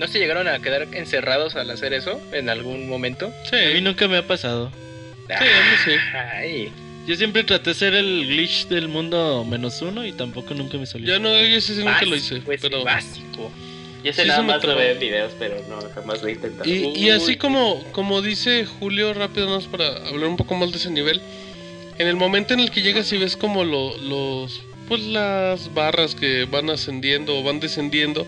¿No 0.02 0.08
se 0.08 0.18
llegaron 0.18 0.48
a 0.48 0.58
quedar 0.58 0.88
encerrados 0.94 1.54
al 1.54 1.70
hacer 1.70 1.92
eso 1.92 2.20
en 2.32 2.48
algún 2.48 2.88
momento? 2.88 3.32
Sí, 3.48 3.54
A 3.54 3.72
mí 3.72 3.80
nunca 3.80 4.08
me 4.08 4.16
ha 4.16 4.26
pasado. 4.26 4.72
sí, 5.28 5.32
a 5.32 5.40
mí 5.40 5.76
sí. 5.84 5.90
Ay, 6.12 6.72
Yo 7.06 7.14
siempre 7.14 7.44
traté 7.44 7.66
de 7.66 7.70
hacer 7.70 7.94
el 7.94 8.26
glitch 8.26 8.66
del 8.66 8.88
mundo 8.88 9.44
menos 9.48 9.80
uno 9.80 10.04
y 10.04 10.10
tampoco 10.10 10.54
nunca 10.54 10.76
me 10.76 10.86
salió. 10.86 11.06
Yo 11.06 11.20
no, 11.20 11.40
yo 11.40 11.60
sí 11.60 11.74
nunca 11.76 12.02
lo 12.04 12.16
hice. 12.16 12.38
ese 12.38 12.58
Pero... 12.68 12.82
básico. 12.82 13.48
Y 14.02 14.08
ese 14.08 14.22
Sí, 14.22 14.28
nada 14.28 14.42
más 14.42 14.64
lo 14.64 14.74
veo 14.74 14.90
en 14.94 14.98
videos, 14.98 15.32
pero 15.38 15.54
no, 15.68 15.78
jamás 15.94 16.20
lo 16.20 16.26
he 16.26 16.32
intentado. 16.32 16.68
Y, 16.68 16.98
y 16.98 17.10
así 17.10 17.30
Uy. 17.30 17.36
como, 17.36 17.84
como 17.92 18.22
dice 18.22 18.66
Julio, 18.66 19.14
rápido 19.14 19.48
más 19.50 19.66
para 19.66 19.86
hablar 20.08 20.26
un 20.30 20.36
poco 20.36 20.56
más 20.56 20.72
de 20.72 20.78
ese 20.78 20.90
nivel, 20.90 21.20
en 22.00 22.08
el 22.08 22.16
momento 22.16 22.54
en 22.54 22.58
el 22.58 22.72
que 22.72 22.82
llegas 22.82 23.12
y 23.12 23.18
ves 23.18 23.36
como 23.36 23.62
lo- 23.62 23.96
los, 23.98 24.62
pues 24.88 25.00
las 25.02 25.72
barras 25.72 26.16
que 26.16 26.44
van 26.46 26.70
ascendiendo 26.70 27.38
o 27.38 27.44
van 27.44 27.60
descendiendo, 27.60 28.26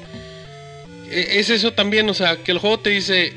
es 1.11 1.51
eso 1.51 1.73
también, 1.73 2.09
o 2.11 2.15
sea, 2.15 2.37
que 2.37 2.53
el 2.53 2.59
juego 2.59 2.79
te 2.81 2.91
dice, 2.91 3.33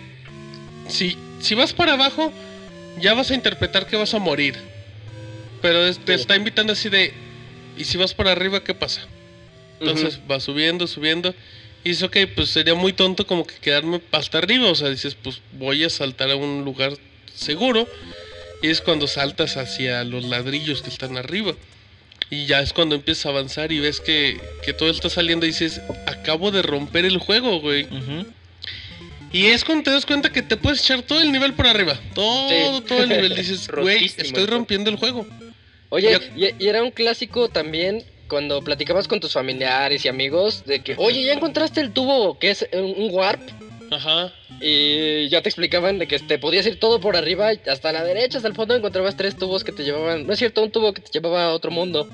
si, 0.87 1.17
si 1.39 1.55
vas 1.55 1.73
para 1.73 1.93
abajo, 1.93 2.31
ya 2.99 3.13
vas 3.13 3.31
a 3.31 3.35
interpretar 3.35 3.87
que 3.87 3.95
vas 3.95 4.13
a 4.13 4.19
morir, 4.19 4.55
pero 5.61 5.85
es- 5.85 5.99
te 5.99 6.15
Sí. 6.15 6.21
está 6.21 6.35
invitando 6.35 6.73
así 6.73 6.89
de, 6.89 7.13
¿y 7.77 7.83
si 7.85 7.97
vas 7.97 8.13
para 8.13 8.31
arriba 8.31 8.63
qué 8.63 8.73
pasa? 8.73 9.01
Entonces 9.79 10.19
va 10.29 10.39
subiendo, 10.39 10.87
subiendo. 10.87 11.35
Y 11.83 11.89
dices, 11.89 12.03
ok, 12.03 12.17
pues 12.35 12.49
sería 12.49 12.73
muy 12.73 12.93
tonto 12.93 13.27
como 13.27 13.45
que 13.45 13.53
quedarme 13.61 14.01
hasta 14.11 14.39
arriba. 14.39 14.69
O 14.71 14.75
sea, 14.75 14.89
dices, 14.89 15.15
pues 15.15 15.39
voy 15.53 15.83
a 15.83 15.89
saltar 15.91 16.31
a 16.31 16.35
un 16.35 16.65
lugar 16.65 16.93
seguro. 17.35 17.87
Y 18.63 18.69
es 18.69 18.81
cuando 18.81 19.07
saltas 19.07 19.55
hacia 19.55 20.03
los 20.03 20.25
ladrillos 20.25 20.81
que 20.81 20.89
están 20.89 21.15
arriba. 21.15 21.53
Y 22.29 22.45
ya 22.45 22.59
es 22.59 22.73
cuando 22.73 22.95
empiezas 22.95 23.25
a 23.25 23.29
avanzar 23.29 23.71
y 23.71 23.79
ves 23.79 24.01
que, 24.01 24.39
que 24.63 24.73
todo 24.73 24.89
está 24.89 25.09
saliendo 25.09 25.45
y 25.45 25.49
dices, 25.49 25.81
acabo 26.05 26.51
de 26.51 26.61
romper 26.61 27.05
el 27.05 27.17
juego, 27.19 27.61
güey. 27.61 27.87
Y 29.31 29.47
es 29.47 29.63
cuando 29.63 29.83
te 29.85 29.91
das 29.91 30.05
cuenta 30.05 30.31
que 30.31 30.41
te 30.41 30.57
puedes 30.57 30.81
echar 30.81 31.01
todo 31.03 31.21
el 31.21 31.31
nivel 31.31 31.53
por 31.53 31.67
arriba. 31.67 31.99
Todo, 32.13 32.49
Sí. 32.79 32.83
todo 32.87 33.03
el 33.03 33.09
nivel. 33.09 33.35
Dices, 33.35 33.67
güey, 33.81 34.05
estoy 34.05 34.45
rompiendo 34.45 34.89
el 34.89 34.97
juego. 34.97 35.25
Oye, 35.89 36.19
y, 36.35 36.63
y 36.63 36.67
era 36.67 36.83
un 36.83 36.91
clásico 36.91 37.47
también 37.49 38.03
cuando 38.27 38.61
platicabas 38.61 39.07
con 39.07 39.21
tus 39.21 39.31
familiares 39.33 40.03
y 40.03 40.09
amigos 40.09 40.65
de 40.65 40.81
que, 40.81 40.95
oye, 40.97 41.23
ya 41.23 41.33
encontraste 41.33 41.79
el 41.79 41.91
tubo 41.93 42.37
que 42.39 42.49
es 42.51 42.67
un 42.73 43.09
warp. 43.11 43.41
Ajá. 43.91 44.33
Y 44.61 45.29
ya 45.29 45.41
te 45.41 45.49
explicaban 45.49 45.99
de 45.99 46.07
que 46.07 46.19
te 46.19 46.39
podías 46.39 46.65
ir 46.65 46.79
todo 46.79 46.99
por 46.99 47.15
arriba 47.15 47.51
hasta 47.67 47.91
la 47.91 48.03
derecha, 48.03 48.37
hasta 48.37 48.47
el 48.47 48.55
fondo 48.55 48.75
encontrabas 48.75 49.17
tres 49.17 49.37
tubos 49.37 49.63
que 49.63 49.71
te 49.71 49.83
llevaban, 49.83 50.25
no 50.25 50.33
es 50.33 50.39
cierto, 50.39 50.63
un 50.63 50.71
tubo 50.71 50.93
que 50.93 51.01
te 51.01 51.11
llevaba 51.11 51.45
a 51.45 51.53
otro 51.53 51.71
mundo. 51.71 52.09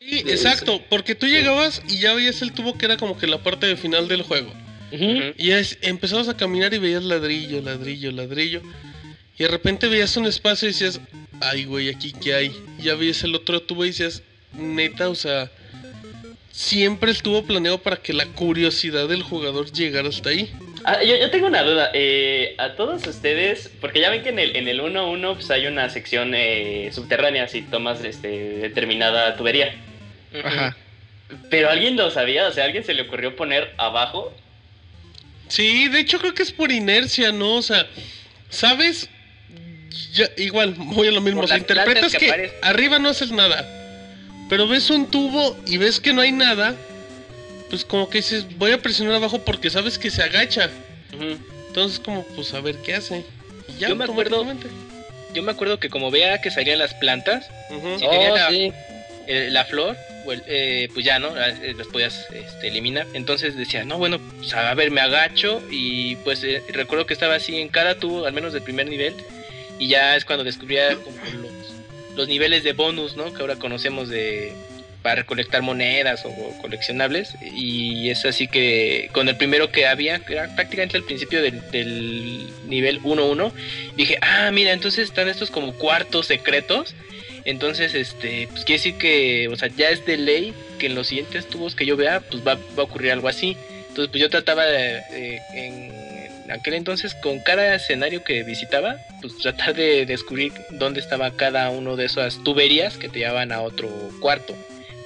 Sí, 0.00 0.20
exacto. 0.26 0.80
Porque 0.88 1.14
tú 1.14 1.26
llegabas 1.26 1.82
y 1.88 1.98
ya 1.98 2.14
veías 2.14 2.42
el 2.42 2.52
tubo 2.52 2.76
que 2.76 2.86
era 2.86 2.96
como 2.96 3.16
que 3.16 3.26
la 3.26 3.38
parte 3.38 3.66
de 3.66 3.76
final 3.76 4.08
del 4.08 4.22
juego. 4.22 4.52
Ujú. 4.92 5.34
Y 5.36 5.52
es, 5.52 5.78
empezabas 5.82 6.28
a 6.28 6.36
caminar 6.36 6.74
y 6.74 6.78
veías 6.78 7.04
ladrillo, 7.04 7.60
ladrillo, 7.60 8.10
ladrillo. 8.10 8.62
Y 9.38 9.44
de 9.44 9.48
repente 9.48 9.88
veías 9.88 10.16
un 10.16 10.26
espacio 10.26 10.68
y 10.68 10.72
decías, 10.72 11.00
ay, 11.40 11.64
güey, 11.64 11.88
aquí 11.88 12.12
qué 12.12 12.34
hay. 12.34 12.52
Y 12.78 12.84
ya 12.84 12.94
veías 12.94 13.22
el 13.22 13.34
otro 13.34 13.62
tubo 13.62 13.84
y 13.84 13.88
decías, 13.88 14.22
neta, 14.52 15.08
o 15.08 15.14
sea, 15.14 15.50
siempre 16.52 17.10
estuvo 17.10 17.44
planeado 17.44 17.78
para 17.78 17.96
que 17.96 18.12
la 18.12 18.26
curiosidad 18.26 19.08
del 19.08 19.22
jugador 19.22 19.70
llegara 19.72 20.08
hasta 20.08 20.30
ahí. 20.30 20.52
Ah, 20.84 21.02
yo, 21.02 21.16
yo 21.16 21.30
tengo 21.30 21.46
una 21.46 21.62
duda. 21.62 21.90
eh, 21.94 22.54
a 22.58 22.74
todos 22.74 23.06
ustedes, 23.06 23.70
porque 23.80 24.00
ya 24.00 24.10
ven 24.10 24.22
que 24.22 24.30
en 24.30 24.38
el 24.38 24.56
en 24.56 24.68
el 24.68 24.80
1-1 24.80 25.34
pues 25.34 25.50
hay 25.50 25.66
una 25.66 25.88
sección 25.90 26.32
eh, 26.34 26.90
subterránea 26.92 27.48
si 27.48 27.62
tomas 27.62 28.02
este, 28.04 28.28
determinada 28.28 29.36
tubería. 29.36 29.74
Ajá. 30.44 30.76
Pero 31.48 31.70
alguien 31.70 31.96
lo 31.96 32.10
sabía, 32.10 32.48
o 32.48 32.52
sea, 32.52 32.64
alguien 32.64 32.84
se 32.84 32.94
le 32.94 33.02
ocurrió 33.02 33.36
poner 33.36 33.72
abajo. 33.76 34.34
Sí, 35.48 35.88
de 35.88 36.00
hecho 36.00 36.18
creo 36.18 36.34
que 36.34 36.42
es 36.42 36.52
por 36.52 36.72
inercia, 36.72 37.32
¿no? 37.32 37.56
O 37.56 37.62
sea, 37.62 37.86
¿sabes? 38.48 39.08
Ya, 40.12 40.28
igual, 40.36 40.74
voy 40.76 41.08
a 41.08 41.12
lo 41.12 41.20
mismo. 41.20 41.42
O 41.42 41.46
sea, 41.46 41.58
interpretas 41.58 42.12
que 42.12 42.18
que, 42.18 42.52
arriba 42.62 42.98
no 42.98 43.08
haces 43.08 43.30
nada. 43.30 43.79
Pero 44.50 44.66
ves 44.68 44.90
un 44.90 45.06
tubo 45.06 45.56
y 45.66 45.78
ves 45.78 45.98
que 46.00 46.12
no 46.12 46.20
hay 46.20 46.32
nada. 46.32 46.74
pues 47.70 47.84
como 47.84 48.10
que 48.10 48.18
dices, 48.18 48.46
voy 48.58 48.72
a 48.72 48.82
presionar 48.82 49.14
abajo 49.14 49.38
porque 49.44 49.70
sabes 49.70 49.96
que 49.98 50.10
se 50.10 50.22
agacha. 50.24 50.68
Entonces 51.68 52.00
como, 52.00 52.24
pues 52.34 52.52
a 52.52 52.60
ver 52.60 52.76
qué 52.82 52.94
hace. 52.96 53.24
Y 53.68 53.78
ya 53.78 53.88
Yo 53.88 53.96
me 53.96 54.04
acuerdo-. 54.04 54.44
Yo 55.32 55.42
me 55.44 55.52
acuerdo 55.52 55.78
que 55.78 55.88
como 55.88 56.10
veía 56.10 56.40
que 56.40 56.50
salían 56.50 56.80
las 56.80 56.92
plantas. 56.94 57.46
Sí, 57.68 58.04
tenía 58.10 58.32
Oh, 58.32 58.36
la- 58.36 58.48
sí. 58.50 58.72
eh, 59.28 59.48
la 59.52 59.64
flor, 59.64 59.96
eh, 60.48 60.88
pues 60.92 61.06
ya, 61.06 61.20
¿no? 61.20 61.32
Las, 61.32 61.60
eh, 61.60 61.72
las 61.78 61.86
podías 61.86 62.26
este, 62.32 62.66
eliminar. 62.66 63.06
Entonces 63.14 63.56
decía, 63.56 63.84
no, 63.84 63.98
bueno, 63.98 64.18
pues 64.38 64.52
a 64.54 64.74
ver, 64.74 64.90
me 64.90 65.00
agacho 65.00 65.62
y 65.70 66.16
pues 66.16 66.42
eh, 66.42 66.64
recuerdo 66.72 67.06
que 67.06 67.14
estaba 67.14 67.36
así 67.36 67.56
en 67.60 67.68
cada 67.68 67.94
tubo, 68.00 68.26
al 68.26 68.32
menos 68.32 68.52
del 68.52 68.62
primer 68.62 68.88
nivel, 68.88 69.14
y 69.78 69.86
ya 69.86 70.16
es 70.16 70.24
cuando 70.24 70.42
descubría 70.42 70.96
como 70.96 71.16
los, 71.40 71.59
los 72.20 72.28
niveles 72.28 72.64
de 72.64 72.72
bonus, 72.72 73.16
¿no? 73.16 73.32
Que 73.32 73.40
ahora 73.40 73.56
conocemos 73.56 74.08
de 74.08 74.52
para 75.02 75.22
recolectar 75.22 75.62
monedas 75.62 76.26
o 76.26 76.30
coleccionables 76.60 77.34
y 77.54 78.10
es 78.10 78.26
así 78.26 78.48
que 78.48 79.08
con 79.12 79.30
el 79.30 79.36
primero 79.38 79.72
que 79.72 79.86
había 79.86 80.18
que 80.18 80.34
era 80.34 80.54
prácticamente 80.54 80.98
al 80.98 81.04
principio 81.04 81.40
del, 81.40 82.46
nivel 82.68 83.00
1-1 83.00 83.50
dije 83.96 84.18
ah 84.20 84.50
mira 84.52 84.72
entonces 84.72 85.08
están 85.08 85.30
estos 85.30 85.50
como 85.50 85.72
cuartos 85.72 86.26
secretos 86.26 86.94
entonces, 87.44 87.94
este, 87.94 88.48
pues 88.50 88.64
quiere 88.64 88.78
decir 88.78 88.94
que, 88.96 89.48
o 89.48 89.56
sea, 89.56 89.68
ya 89.68 89.90
es 89.90 90.04
de 90.04 90.16
ley 90.16 90.54
que 90.78 90.86
en 90.86 90.94
los 90.94 91.08
siguientes 91.08 91.48
tubos 91.48 91.74
que 91.74 91.86
yo 91.86 91.96
vea, 91.96 92.20
pues 92.20 92.46
va, 92.46 92.54
va 92.54 92.82
a 92.82 92.82
ocurrir 92.82 93.12
algo 93.12 93.28
así. 93.28 93.56
Entonces, 93.88 94.08
pues 94.10 94.20
yo 94.20 94.30
trataba 94.30 94.64
de, 94.66 94.98
eh, 95.10 95.40
en 95.54 96.19
aquel 96.50 96.74
entonces, 96.74 97.14
con 97.14 97.40
cada 97.40 97.74
escenario 97.74 98.24
que 98.24 98.42
visitaba, 98.42 98.96
pues 99.20 99.38
tratar 99.38 99.74
de 99.74 100.06
descubrir 100.06 100.52
dónde 100.70 101.00
estaba 101.00 101.30
cada 101.32 101.70
uno 101.70 101.96
de 101.96 102.06
esas 102.06 102.42
tuberías 102.42 102.96
que 102.96 103.08
te 103.08 103.20
llevaban 103.20 103.52
a 103.52 103.60
otro 103.60 103.88
cuarto. 104.20 104.54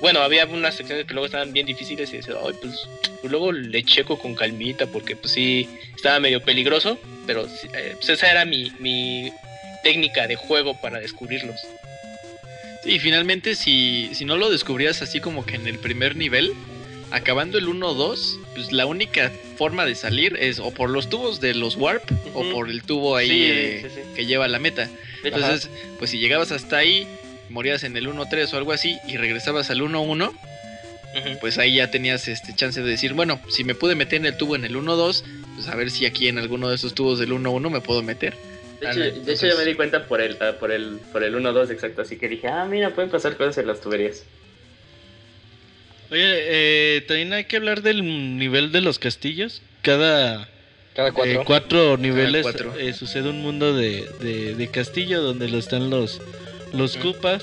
Bueno, 0.01 0.21
había 0.21 0.47
unas 0.47 0.75
secciones 0.75 1.07
que 1.07 1.15
luego 1.15 1.27
estaban 1.27 1.53
bien 1.53 1.67
difíciles 1.67 2.13
y 2.13 2.19
decía, 2.19 2.35
ay, 2.45 2.55
pues, 2.61 2.89
pues 3.21 3.31
luego 3.31 3.53
le 3.53 3.83
checo 3.85 4.19
con 4.19 4.35
calmita 4.35 4.87
porque 4.87 5.17
pues 5.17 5.33
sí, 5.33 5.69
estaba 5.97 6.21
medio 6.21 6.43
peligroso, 6.43 6.99
pero 7.27 7.47
eh, 7.47 7.93
pues 7.95 8.09
esa 8.11 8.31
era 8.31 8.45
mi, 8.45 8.71
mi 8.81 9.33
técnica 9.83 10.27
de 10.27 10.37
juego 10.37 10.79
para 10.81 11.01
descubrirlos. 11.01 11.61
Y 12.85 12.99
finalmente, 12.99 13.55
si, 13.55 14.11
si 14.13 14.25
no 14.25 14.37
lo 14.37 14.51
descubrías 14.51 15.01
así 15.01 15.21
como 15.21 15.47
que 15.47 15.55
en 15.55 15.67
el 15.67 15.79
primer 15.79 16.17
nivel, 16.17 16.53
acabando 17.15 17.59
el 17.59 17.69
1 17.69 17.87
o 17.89 17.95
2, 17.95 18.41
pues 18.55 18.73
la 18.73 18.87
única 18.87 19.31
forma 19.57 19.85
de 19.87 19.95
salir 19.95 20.37
es 20.41 20.59
o 20.59 20.73
por 20.73 20.91
los 20.91 21.09
tubos 21.09 21.41
de 21.41 21.55
los 21.55 21.77
Warp 21.77 22.03
o 22.35 22.43
por 22.53 22.69
el 22.69 22.83
tubo 22.83 23.17
ahí 23.17 23.29
Sí, 23.29 23.45
eh, 23.47 23.81
sí, 23.83 23.89
sí. 23.95 24.01
que 24.17 24.27
lleva 24.27 24.47
a 24.47 24.49
la 24.49 24.59
meta. 24.59 24.89
Entonces, 25.23 25.71
pues 25.99 26.11
si 26.11 26.19
llegabas 26.19 26.51
hasta 26.53 26.77
ahí, 26.79 27.07
morías 27.51 27.85
en 27.85 27.97
el 27.97 28.09
1-3 28.09 28.53
o 28.53 28.57
algo 28.57 28.73
así 28.73 28.99
y 29.09 29.17
regresabas 29.17 29.71
al 29.71 29.81
1-1, 29.81 30.29
Ujú. 30.31 31.39
pues 31.41 31.59
ahí 31.59 31.77
ya 31.77 31.91
tenías 31.91 32.27
este 32.27 32.55
chance 32.55 32.83
de 32.83 32.91
decir, 32.91 33.13
bueno, 33.15 33.41
si 33.49 33.63
me 33.65 33.75
pude 33.77 33.95
meter 33.95 34.19
en 34.19 34.27
el 34.27 34.37
tubo 34.37 34.57
en 34.57 34.65
el 34.65 34.75
1-2, 34.77 35.23
pues 35.55 35.69
a 35.69 35.77
ver 35.77 35.91
si 35.91 36.07
aquí 36.07 36.27
en 36.29 36.39
alguno 36.39 36.69
de 36.69 36.75
esos 36.75 36.95
tubos 36.95 37.19
del 37.21 37.31
1-1 37.33 37.71
me 37.71 37.81
puedo 37.81 38.03
meter. 38.03 38.35
De 38.81 38.89
hecho, 38.91 38.99
no, 38.99 39.05
de 39.05 39.09
hecho, 39.11 39.19
entonces- 39.21 39.53
ya 39.53 39.57
me 39.57 39.65
di 39.65 39.75
cuenta 39.75 40.07
por 40.07 40.21
el, 40.21 40.37
ah, 40.41 40.55
por 40.59 40.73
el, 40.73 40.99
por 41.13 41.23
el 41.23 41.35
1-2 41.37 41.71
exacto, 41.71 42.03
así 42.03 42.17
que 42.17 42.29
dije, 42.29 42.49
ah, 42.49 42.65
mira, 42.69 42.91
pueden 42.93 43.09
pasar 43.11 43.37
cosas 43.37 43.57
en 43.59 43.69
las 43.69 43.81
tuberías. 43.81 44.25
Oye, 46.15 46.23
eh, 46.97 47.01
también 47.09 47.33
hay 47.33 47.45
que 47.45 47.57
hablar 47.57 47.83
del 47.83 48.03
nivel 48.39 48.71
de 48.71 48.81
los 48.81 49.01
castillos. 49.01 49.63
Cada 49.83 50.49
Cada 50.95 51.09
eh, 51.09 51.13
cuatro. 51.13 51.43
cuatro 51.45 51.97
niveles 51.97 52.43
cuatro. 52.43 52.73
eh, 52.79 52.93
sucede 52.93 53.29
un 53.31 53.43
mundo 53.43 53.75
de, 53.77 54.07
de, 54.21 54.55
de 54.55 54.71
castillo 54.71 55.21
donde 55.23 55.49
lo 55.49 55.59
están 55.59 55.91
los, 55.91 56.21
los 56.73 56.97
cupas. 56.97 57.43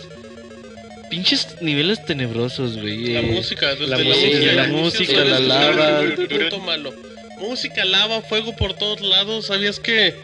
Pinches 1.09 1.61
niveles 1.61 2.05
tenebrosos, 2.05 2.77
güey. 2.77 3.07
La 3.13 3.19
eh, 3.19 3.23
música, 3.23 3.71
desde 3.75 3.87
la 3.87 3.97
la, 3.97 4.03
música, 4.05 4.27
música, 4.37 4.53
la 4.53 4.67
música, 4.69 5.23
la 5.25 5.39
lava. 5.41 6.15
punto 6.15 6.59
malo. 6.59 6.93
Música, 7.41 7.83
lava, 7.83 8.21
fuego 8.21 8.55
por 8.55 8.73
todos 8.75 9.01
lados. 9.01 9.47
Sabías 9.47 9.81
que, 9.81 10.15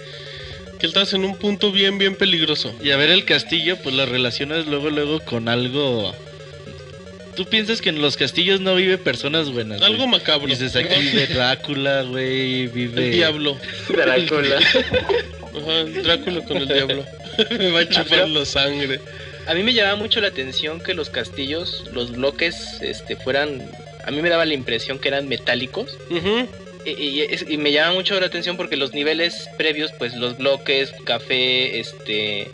que 0.79 0.87
estás 0.87 1.11
en 1.13 1.25
un 1.25 1.35
punto 1.35 1.73
bien, 1.73 1.97
bien 1.97 2.15
peligroso. 2.15 2.73
Y 2.81 2.91
a 2.91 2.95
ver 2.97 3.09
el 3.09 3.25
castillo, 3.25 3.75
pues 3.83 3.93
lo 3.95 4.05
relacionas 4.05 4.65
luego, 4.67 4.89
luego 4.89 5.19
con 5.19 5.49
algo. 5.49 6.15
Tú 7.37 7.45
piensas 7.45 7.81
que 7.81 7.89
en 7.89 8.01
los 8.01 8.17
castillos 8.17 8.59
no 8.59 8.73
vive 8.75 8.97
personas 8.97 9.51
buenas. 9.51 9.79
güey. 9.79 9.91
Algo 9.93 10.07
macabro. 10.07 10.47
Dices 10.47 10.75
aquí 10.75 10.99
vive 10.99 11.27
Drácula, 11.27 12.01
güey, 12.01 12.65
vive. 12.67 13.05
El 13.05 13.11
diablo. 13.11 13.57
Drácula. 13.87 14.57
Ajá, 15.57 15.83
Drácula 16.03 16.41
con 16.41 16.57
el 16.57 16.67
diablo. 16.67 17.05
Me 17.51 17.69
va 17.69 17.81
a 17.81 17.87
chupar 17.89 18.27
la 18.27 18.43
sangre. 18.43 18.99
A 19.45 19.53
mí 19.53 19.61
me 19.63 19.73
llamaba 19.73 19.95
mucho 19.97 20.19
la 20.19 20.27
atención 20.27 20.81
que 20.81 20.93
los 20.95 21.09
castillos, 21.09 21.85
los 21.93 22.11
bloques, 22.13 22.81
este, 22.81 23.15
fueran. 23.15 23.61
A 24.05 24.11
mí 24.11 24.21
me 24.21 24.29
daba 24.29 24.45
la 24.45 24.53
impresión 24.55 24.99
que 24.99 25.07
eran 25.07 25.27
metálicos. 25.29 25.97
Ujú. 26.09 26.49
Y, 26.85 27.23
y 27.53 27.57
me 27.57 27.71
llama 27.71 27.93
mucho 27.93 28.19
la 28.19 28.25
atención 28.25 28.57
porque 28.57 28.75
los 28.75 28.93
niveles 28.93 29.47
previos, 29.57 29.91
pues 29.97 30.15
los 30.15 30.37
bloques, 30.37 30.91
café, 31.05 31.79
este. 31.79 32.49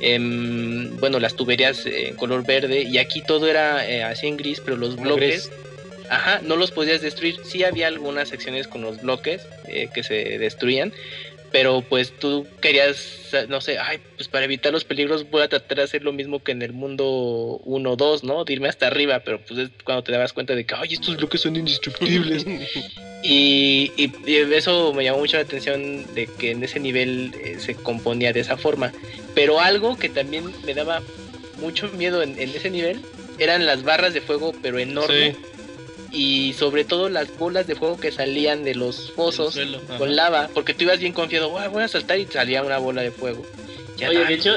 Em, 0.00 0.96
bueno, 0.98 1.18
las 1.20 1.34
tuberías 1.34 1.86
eh, 1.86 2.08
en 2.08 2.16
color 2.16 2.44
verde. 2.44 2.82
Y 2.82 2.98
aquí 2.98 3.22
todo 3.22 3.46
era 3.48 3.88
eh, 3.88 4.02
así 4.02 4.26
en 4.26 4.36
gris, 4.36 4.60
pero 4.60 4.76
los 4.76 4.96
bloques. 4.96 5.50
Ajá, 6.08 6.40
no 6.42 6.56
los 6.56 6.70
podías 6.70 7.00
destruir. 7.00 7.36
Sí 7.44 7.64
había 7.64 7.86
algunas 7.86 8.28
secciones 8.28 8.68
con 8.68 8.82
los 8.82 9.00
bloques 9.00 9.46
eh, 9.66 9.88
que 9.94 10.02
se 10.02 10.38
destruían, 10.38 10.92
pero 11.52 11.82
pues 11.88 12.12
tú 12.18 12.46
querías, 12.60 13.30
no 13.48 13.60
sé, 13.60 13.78
ay, 13.78 14.00
pues 14.16 14.28
para 14.28 14.44
evitar 14.46 14.72
los 14.72 14.84
peligros 14.84 15.28
voy 15.30 15.42
a 15.42 15.48
tratar 15.48 15.78
de 15.78 15.84
hacer 15.84 16.02
lo 16.02 16.12
mismo 16.12 16.42
que 16.42 16.52
en 16.52 16.62
el 16.62 16.72
mundo 16.72 17.60
1 17.64 17.96
2, 17.96 18.24
¿no? 18.24 18.44
De 18.44 18.52
irme 18.54 18.68
hasta 18.68 18.86
arriba, 18.86 19.20
pero 19.24 19.38
pues 19.46 19.58
es 19.60 19.70
cuando 19.84 20.02
te 20.02 20.12
dabas 20.12 20.32
cuenta 20.32 20.54
de 20.54 20.64
que, 20.64 20.74
ay, 20.74 20.94
estos 20.94 21.16
bloques 21.16 21.40
son 21.42 21.56
indestructibles. 21.56 22.44
y, 23.22 23.90
y- 23.96 24.12
y 24.26 24.36
eso 24.54 24.92
me 24.94 25.04
llamó 25.04 25.18
mucho 25.18 25.36
la 25.36 25.42
atención 25.44 26.12
de 26.14 26.26
que 26.38 26.50
en 26.52 26.62
ese 26.64 26.80
nivel 26.80 27.32
eh, 27.44 27.58
se 27.60 27.74
componía 27.74 28.32
de 28.32 28.40
esa 28.40 28.56
forma. 28.56 28.92
Pero 29.34 29.60
algo 29.60 29.96
que 29.98 30.08
también 30.08 30.52
me 30.64 30.74
daba 30.74 31.00
mucho 31.58 31.88
miedo 31.90 32.22
en, 32.22 32.30
en 32.38 32.48
ese 32.50 32.70
nivel 32.70 33.02
eran 33.38 33.66
las 33.66 33.82
barras 33.84 34.14
de 34.14 34.20
fuego, 34.20 34.54
pero 34.62 34.78
enormes 34.78 35.36
Sí. 35.36 35.51
Y 36.12 36.52
sobre 36.54 36.84
todo 36.84 37.08
las 37.08 37.36
bolas 37.38 37.66
de 37.66 37.74
fuego 37.74 37.98
que 37.98 38.12
salían 38.12 38.64
de 38.64 38.74
los 38.74 39.10
pozos 39.16 39.54
suelo, 39.54 39.80
ajá. 39.88 39.98
con 39.98 40.14
lava, 40.14 40.48
porque 40.52 40.74
tú 40.74 40.84
ibas 40.84 40.98
bien 41.00 41.12
confiado, 41.12 41.48
"Guau, 41.48 41.70
voy 41.70 41.82
a 41.84 41.88
saltar 41.88 42.18
y 42.18 42.26
salía 42.26 42.62
una 42.62 42.78
bola 42.78 43.02
de 43.02 43.10
fuego. 43.10 43.44
Ya 43.96 44.08
Oye, 44.10 44.24
de 44.24 44.34
hecho, 44.34 44.52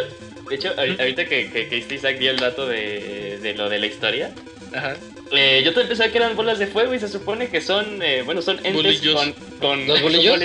de 0.49 0.55
hecho 0.55 0.75
ahori- 0.75 0.99
ahorita 0.99 1.25
que, 1.25 1.49
que, 1.51 1.67
que 1.69 1.95
Isaac 1.95 2.17
dio 2.19 2.31
el 2.31 2.37
dato 2.37 2.67
de, 2.67 3.39
de 3.41 3.53
lo 3.53 3.69
de 3.69 3.79
la 3.79 3.85
historia, 3.87 4.31
ajá. 4.73 4.95
eh, 5.31 5.61
yo 5.63 5.71
también 5.71 5.87
pensaba 5.89 6.09
que 6.11 6.17
eran 6.17 6.35
bolas 6.35 6.59
de 6.59 6.67
fuego 6.67 6.93
y 6.93 6.99
se 6.99 7.07
supone 7.07 7.47
que 7.49 7.61
son, 7.61 8.01
eh, 8.03 8.21
bueno, 8.23 8.41
son 8.41 8.57
entes 8.57 8.73
Bolillos. 8.73 9.15
con, 9.15 9.33
con... 9.59 9.87
¿Los 9.87 10.01
bolillos? 10.03 10.39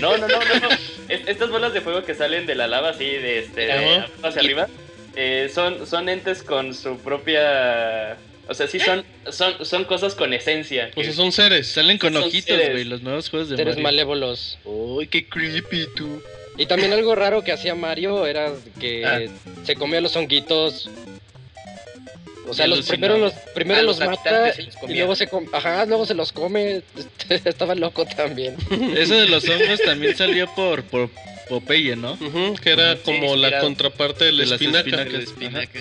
No, 0.00 0.16
no, 0.16 0.28
no, 0.28 0.38
no, 0.38 0.60
no. 0.60 0.68
Es- 1.08 1.26
estas 1.26 1.50
bolas 1.50 1.72
de 1.74 1.80
fuego 1.82 2.04
que 2.04 2.14
salen 2.14 2.46
de 2.46 2.54
la 2.54 2.66
lava 2.68 2.90
así, 2.90 3.04
de 3.04 3.40
este, 3.40 3.60
de 3.66 4.04
hacia 4.22 4.40
arriba, 4.40 4.68
eh, 5.14 5.50
son, 5.54 5.86
son 5.86 6.08
entes 6.08 6.42
con 6.42 6.72
su 6.74 6.96
propia... 6.98 8.16
O 8.48 8.54
sea, 8.54 8.66
sí 8.66 8.80
son, 8.80 9.04
son, 9.30 9.64
son 9.64 9.84
cosas 9.84 10.14
con 10.14 10.32
esencia. 10.32 10.90
O 10.96 11.00
sea, 11.00 11.10
que- 11.10 11.12
son 11.16 11.32
seres. 11.32 11.68
Salen 11.68 11.96
con 11.98 12.12
Son 12.12 12.24
ojitos, 12.24 12.44
seres. 12.56 12.72
güey, 12.72 12.84
los 12.84 13.02
nuevos 13.02 13.30
juegos 13.30 13.48
de 13.48 13.56
Seres 13.56 13.74
Mario. 13.76 13.82
malévolos. 13.84 14.58
Uy, 14.64 15.06
qué 15.06 15.26
creepy 15.28 15.86
tú. 15.94 16.22
Y 16.58 16.66
también 16.66 16.92
algo 16.92 17.14
raro 17.14 17.42
que 17.42 17.52
hacía 17.52 17.74
Mario 17.74 18.26
era 18.26 18.52
que 18.78 19.06
Ah. 19.06 19.20
se 19.64 19.74
comía 19.76 20.00
los 20.00 20.14
honguitos. 20.16 20.90
O 22.48 22.54
sea, 22.54 22.66
los 22.66 22.86
primeros 22.88 23.18
los 23.20 23.32
primero 23.54 23.82
los, 23.82 23.98
los 24.00 24.08
mata 24.08 24.48
los 24.48 24.58
y 24.90 24.94
luego 24.94 25.14
se 25.14 25.28
com- 25.28 25.46
ajá, 25.52 25.86
luego 25.86 26.04
se 26.04 26.14
los 26.14 26.32
come. 26.32 26.82
Estaba 27.28 27.74
loco 27.76 28.04
también. 28.04 28.56
Eso 28.96 29.14
de 29.14 29.28
los 29.28 29.48
hongos 29.48 29.80
también 29.84 30.16
salió 30.16 30.52
por, 30.54 30.82
por 30.82 31.08
Popeye, 31.48 31.94
¿no? 31.96 32.14
Ujú, 32.14 32.56
que 32.60 32.70
era 32.70 32.96
como 32.96 33.36
la 33.36 33.60
contraparte 33.60 34.24
de 34.26 34.32
la 34.32 34.38
De 34.38 34.46
las 34.50 34.60
espinaca. 34.60 35.80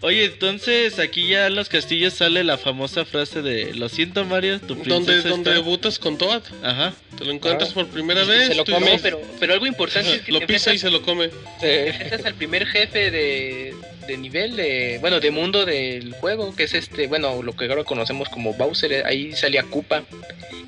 Oye, 0.00 0.26
entonces 0.26 1.00
aquí 1.00 1.26
ya 1.28 1.48
en 1.48 1.56
los 1.56 1.68
castillos 1.68 2.14
sale 2.14 2.44
la 2.44 2.56
famosa 2.56 3.04
frase 3.04 3.42
de 3.42 3.74
Lo 3.74 3.88
siento, 3.88 4.24
Mario, 4.24 4.60
tu 4.60 4.74
princesa 4.76 4.94
Donde, 4.94 5.16
está-". 5.18 5.28
donde 5.30 5.52
debutas 5.54 5.98
con 5.98 6.16
Toad. 6.18 6.42
Ajá. 6.62 6.94
Te 7.18 7.24
lo 7.24 7.32
encuentras 7.32 7.70
Ah. 7.70 7.74
por 7.74 7.88
primera 7.88 8.22
vez. 8.24 8.46
se 8.48 8.54
lo 8.54 8.64
come, 8.64 8.92
No, 8.94 9.02
pero, 9.02 9.20
pero 9.40 9.54
algo 9.54 9.66
importante 9.66 10.14
es 10.14 10.20
que 10.22 10.30
lo 10.32 10.38
te 10.38 10.46
pisa 10.46 10.72
y 10.72 10.78
se 10.78 10.88
lo 10.90 11.02
come. 11.02 11.30
Sí. 11.60 11.66
enfrentas 11.66 12.24
al 12.26 12.34
primer 12.34 12.64
jefe 12.66 13.10
de, 13.10 13.74
de 14.06 14.16
nivel 14.18 14.54
de 14.54 14.98
bueno 15.00 15.18
de 15.18 15.32
mundo 15.32 15.66
del 15.66 16.12
juego 16.12 16.54
que 16.54 16.62
es 16.64 16.74
este 16.74 17.08
bueno 17.08 17.42
lo 17.42 17.56
que 17.56 17.64
ahora 17.66 17.82
conocemos 17.82 18.28
como 18.28 18.54
Bowser 18.54 18.92
eh, 18.92 19.02
ahí 19.04 19.32
salía 19.32 19.64
Koopa 19.64 20.04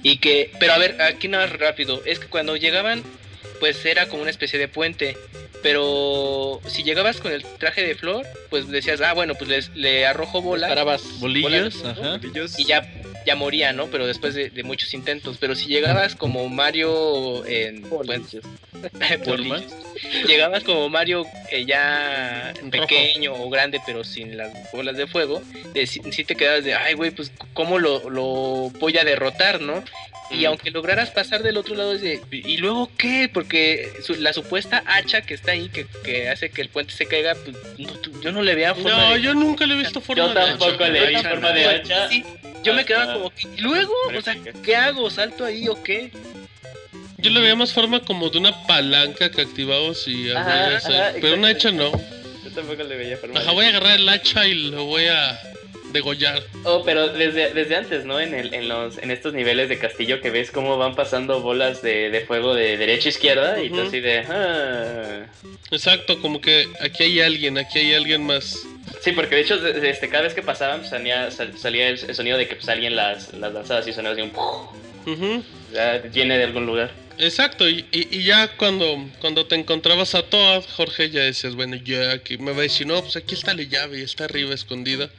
y 0.02 0.16
que 0.18 0.50
pero 0.58 0.72
a 0.72 0.78
ver 0.78 1.00
aquí 1.00 1.28
nada 1.28 1.46
más 1.46 1.56
rápido 1.58 2.02
es 2.04 2.18
que 2.18 2.26
cuando 2.26 2.56
llegaban 2.56 3.02
pues 3.60 3.84
era 3.86 4.08
como 4.08 4.22
una 4.22 4.30
especie 4.30 4.58
de 4.58 4.66
puente 4.68 5.16
pero 5.62 6.60
si 6.66 6.82
llegabas 6.82 7.18
con 7.18 7.32
el 7.32 7.42
traje 7.44 7.82
de 7.82 7.94
flor 7.94 8.26
pues 8.48 8.68
decías 8.68 9.00
ah 9.02 9.12
bueno 9.12 9.34
pues 9.34 9.48
les, 9.50 9.68
le 9.76 10.06
arrojo 10.06 10.40
bola 10.42 10.68
Parabas. 10.68 11.02
Bolillos, 11.20 11.84
ajá. 11.84 12.16
Bolillos. 12.18 12.58
y 12.58 12.64
ya 12.64 12.90
ya 13.26 13.36
moría, 13.36 13.74
¿no? 13.74 13.88
Pero 13.88 14.06
después 14.06 14.32
de, 14.34 14.48
de 14.48 14.62
muchos 14.62 14.94
intentos. 14.94 15.36
Pero 15.38 15.54
si 15.54 15.66
llegabas 15.66 16.16
como 16.16 16.48
Mario 16.48 17.44
en... 17.44 17.82
pues, 17.82 18.18
Polillos. 19.24 19.62
Llegabas 20.26 20.64
como 20.64 20.88
Mario 20.88 21.26
eh, 21.50 21.66
ya 21.66 22.54
Rojo. 22.62 22.70
pequeño 22.70 23.34
o 23.34 23.50
grande, 23.50 23.78
pero 23.84 24.04
sin 24.04 24.38
las 24.38 24.50
bolas 24.72 24.96
de 24.96 25.06
fuego. 25.06 25.42
De, 25.74 25.86
si, 25.86 26.00
si 26.12 26.24
te 26.24 26.34
quedabas 26.34 26.64
de, 26.64 26.74
ay, 26.74 26.94
güey, 26.94 27.10
pues, 27.10 27.30
¿cómo 27.52 27.78
lo, 27.78 28.08
lo 28.08 28.70
voy 28.80 28.96
a 28.96 29.04
derrotar, 29.04 29.60
no? 29.60 29.84
Y 30.30 30.44
Mm. 30.44 30.46
aunque 30.46 30.70
lograras 30.70 31.10
pasar 31.10 31.42
del 31.42 31.56
otro 31.58 31.74
lado, 31.74 31.92
es 31.92 32.00
de, 32.02 32.20
¿y 32.30 32.56
luego 32.56 32.90
qué? 32.96 33.28
Porque 33.32 33.49
su- 34.02 34.14
la 34.16 34.32
supuesta 34.32 34.82
hacha 34.86 35.22
que 35.22 35.34
está 35.34 35.52
ahí, 35.52 35.68
que, 35.68 35.86
que 36.04 36.28
hace 36.28 36.50
que 36.50 36.62
el 36.62 36.68
puente 36.68 36.92
se 36.94 37.06
caiga, 37.06 37.34
pues, 37.34 37.56
no, 37.78 37.92
tú- 37.94 38.20
yo 38.20 38.32
no 38.32 38.42
le 38.42 38.54
veía 38.54 38.74
forma 38.74 38.90
No, 38.90 39.14
de... 39.14 39.22
yo 39.22 39.34
nunca 39.34 39.66
le 39.66 39.74
he 39.74 39.78
visto 39.78 40.00
forma 40.00 40.22
Yo 40.24 40.28
de 40.28 40.34
tampoco 40.34 40.72
hacha. 40.84 40.88
le 40.88 41.06
vi 41.08 41.14
Yo 41.14 41.22
forma 41.22 41.52
de 41.52 41.62
tampoco. 41.64 41.94
hacha. 41.94 42.08
Sí, 42.08 42.24
yo 42.62 42.74
me 42.74 42.84
quedaba 42.84 43.02
Hasta- 43.04 43.14
como 43.14 43.30
que, 43.30 43.48
¿y 43.56 43.60
luego? 43.60 43.92
O 44.16 44.20
sea, 44.22 44.36
¿qué 44.64 44.76
hago? 44.76 45.10
¿Salto 45.10 45.44
ahí 45.44 45.68
o 45.68 45.82
qué? 45.82 46.10
Yo 47.18 47.30
le 47.30 47.40
veía 47.40 47.54
más 47.54 47.72
forma 47.72 48.00
como 48.00 48.30
de 48.30 48.38
una 48.38 48.66
palanca 48.66 49.30
que 49.30 49.42
activabas 49.42 50.06
y 50.08 50.30
Ajá, 50.30 50.76
ajá, 50.76 51.12
Pero 51.20 51.34
una 51.34 51.48
hacha 51.48 51.70
no. 51.70 51.90
Yo 52.44 52.50
tampoco 52.54 52.82
le 52.82 52.96
veía 52.96 53.16
forma 53.18 53.38
Ajá, 53.38 53.50
de 53.50 53.54
voy 53.54 53.64
a 53.66 53.68
agarrar 53.68 53.98
el 54.00 54.08
hacha 54.08 54.46
y 54.46 54.54
lo 54.54 54.84
voy 54.86 55.06
a 55.06 55.38
degollar. 55.92 56.42
Oh, 56.64 56.82
pero 56.84 57.08
desde, 57.08 57.52
desde 57.52 57.76
antes, 57.76 58.04
¿no? 58.04 58.20
En, 58.20 58.34
el, 58.34 58.52
en, 58.54 58.68
los, 58.68 58.98
en 58.98 59.10
estos 59.10 59.32
niveles 59.34 59.68
de 59.68 59.78
castillo 59.78 60.20
que 60.20 60.30
ves 60.30 60.50
cómo 60.50 60.76
van 60.78 60.94
pasando 60.94 61.40
bolas 61.40 61.82
de, 61.82 62.10
de 62.10 62.20
fuego 62.22 62.54
de 62.54 62.76
derecha 62.76 63.08
a 63.08 63.10
izquierda 63.10 63.62
y 63.62 63.70
tú 63.70 63.80
así 63.80 64.00
de... 64.00 64.18
"Ah". 64.28 65.26
Exacto, 65.70 66.20
como 66.20 66.40
que 66.40 66.68
aquí 66.80 67.04
hay 67.04 67.20
alguien, 67.20 67.58
aquí 67.58 67.78
hay 67.78 67.94
alguien 67.94 68.24
más. 68.24 68.60
Sí, 69.02 69.12
porque 69.12 69.36
de 69.36 69.40
hecho 69.42 69.66
este, 69.66 70.08
cada 70.08 70.24
vez 70.24 70.34
que 70.34 70.42
pasaban 70.42 70.78
pues, 70.80 70.90
salía, 70.90 71.30
sal- 71.30 71.56
salía 71.58 71.88
el, 71.88 71.98
el 72.08 72.14
sonido 72.14 72.36
de 72.38 72.48
que 72.48 72.56
pues, 72.56 72.68
alguien 72.68 72.96
las, 72.96 73.32
las 73.34 73.52
lanzaba 73.52 73.80
así, 73.80 73.92
sonaba 73.92 74.14
así 74.14 74.22
un... 74.22 74.32
Ujú. 75.12 75.42
Ya 75.72 75.98
viene 75.98 76.36
de 76.36 76.44
algún 76.44 76.66
lugar. 76.66 76.90
Exacto, 77.18 77.68
y, 77.68 77.84
y- 77.92 78.08
y 78.18 78.24
ya 78.24 78.48
cuando, 78.56 79.06
cuando 79.20 79.46
te 79.46 79.54
encontrabas 79.54 80.14
a 80.14 80.22
Toad, 80.22 80.64
Jorge, 80.76 81.10
ya 81.10 81.22
decías, 81.22 81.54
bueno, 81.54 81.76
ya 81.76 82.12
aquí 82.12 82.38
me 82.38 82.52
va 82.52 82.58
a 82.58 82.62
decir, 82.62 82.86
no, 82.86 83.00
pues 83.02 83.14
aquí 83.16 83.34
está 83.34 83.52
la 83.54 83.62
llave, 83.62 83.98
y 84.00 84.02
está 84.02 84.24
arriba 84.24 84.54
escondida. 84.54 85.10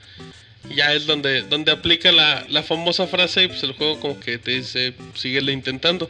Ya 0.70 0.94
es 0.94 1.06
donde, 1.06 1.42
donde 1.42 1.72
aplica 1.72 2.12
la, 2.12 2.46
la 2.48 2.64
famosa 2.64 3.08
frase 3.08 3.44
y 3.44 3.48
pues 3.48 3.64
el 3.64 3.74
juego 3.74 4.00
como 4.00 4.20
que 4.20 4.38
te 4.38 4.52
dice, 4.52 4.94
síguele 5.16 5.52
intentando. 5.52 6.10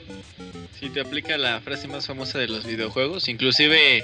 Sí, 0.80 0.90
te 0.90 1.02
aplica 1.02 1.38
la 1.38 1.62
frase 1.62 1.88
más 1.88 2.08
famosa 2.08 2.40
de 2.40 2.48
los 2.48 2.66
videojuegos. 2.66 3.28
Inclusive 3.30 4.04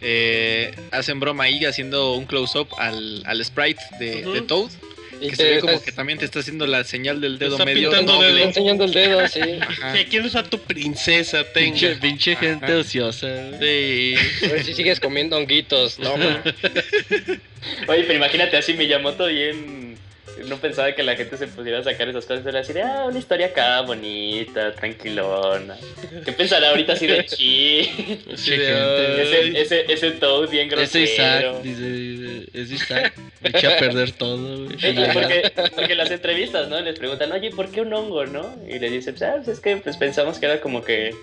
eh, 0.00 0.74
hacen 0.90 1.20
broma 1.20 1.44
ahí 1.44 1.64
haciendo 1.64 2.14
un 2.14 2.26
close-up 2.26 2.68
al, 2.78 3.22
al 3.26 3.44
sprite 3.44 3.82
de 3.98 4.42
Toad. 4.42 4.70
Que 5.30 5.36
te 5.36 5.42
se 5.42 5.50
ve 5.54 5.60
como 5.60 5.82
que 5.82 5.92
también 5.92 6.18
te 6.18 6.24
está 6.24 6.40
haciendo 6.40 6.66
la 6.66 6.84
señal 6.84 7.20
del 7.20 7.38
dedo 7.38 7.52
Está 7.52 7.64
medio 7.64 7.90
pintando 7.90 8.12
doble. 8.14 8.26
está 8.28 8.36
dedo. 8.38 8.48
enseñando 8.48 8.84
el 8.84 8.92
dedo, 8.92 9.28
sí. 9.28 9.40
Quieres 10.10 10.34
a 10.36 10.42
tu 10.44 10.58
princesa, 10.58 11.44
Pinche, 11.52 11.88
tenga. 11.88 12.00
pinche 12.00 12.36
gente 12.36 12.66
Ajá. 12.66 12.76
ociosa. 12.78 13.58
Sí. 13.60 14.14
A 14.44 14.48
ver 14.48 14.64
si 14.64 14.74
sigues 14.74 15.00
comiendo 15.00 15.36
honguitos, 15.36 15.98
no, 15.98 16.16
ma. 16.16 16.42
Oye, 17.88 18.02
pero 18.04 18.14
imagínate 18.14 18.56
así 18.56 18.74
Miyamoto 18.74 19.26
bien... 19.26 19.94
No 20.46 20.56
pensaba 20.58 20.92
que 20.92 21.02
la 21.02 21.16
gente 21.16 21.36
se 21.36 21.46
pudiera 21.46 21.82
sacar 21.82 22.08
esas 22.08 22.26
cosas. 22.26 22.44
Era 22.44 22.60
así 22.60 22.72
de, 22.72 22.82
ah, 22.82 23.04
una 23.08 23.18
historia 23.18 23.46
acá 23.46 23.80
bonita, 23.82 24.72
tranquilona. 24.72 25.76
¿Qué 26.24 26.32
pensará 26.32 26.70
ahorita 26.70 26.94
así 26.94 27.06
de 27.06 27.24
chi? 27.24 27.82
De, 28.26 28.36
gente. 28.36 29.22
Ese, 29.22 29.60
ese, 29.60 29.92
ese 29.92 30.10
Toad 30.12 30.50
bien 30.50 30.72
Ese 30.72 31.02
Isaac, 31.02 31.40
grosero. 31.42 31.60
dice, 31.62 31.90
dice, 31.90 32.48
es 32.52 32.70
Isaac. 32.70 33.14
Me 33.40 33.50
echa 33.50 33.74
a 33.74 33.78
perder 33.78 34.12
todo, 34.12 34.64
güey. 34.64 34.78
Sí, 34.78 34.94
porque, 35.12 35.52
porque 35.74 35.92
en 35.92 35.98
las 35.98 36.10
entrevistas, 36.10 36.68
¿no? 36.68 36.80
Les 36.80 36.98
preguntan, 36.98 37.32
oye, 37.32 37.50
¿por 37.50 37.70
qué 37.70 37.80
un 37.80 37.92
hongo, 37.92 38.26
no? 38.26 38.54
Y 38.68 38.78
le 38.78 38.90
dicen, 38.90 39.14
ah, 39.22 39.34
pues 39.36 39.48
es 39.48 39.60
que 39.60 39.76
pues, 39.76 39.96
pensamos 39.96 40.38
que 40.38 40.46
era 40.46 40.60
como 40.60 40.82
que 40.82 41.14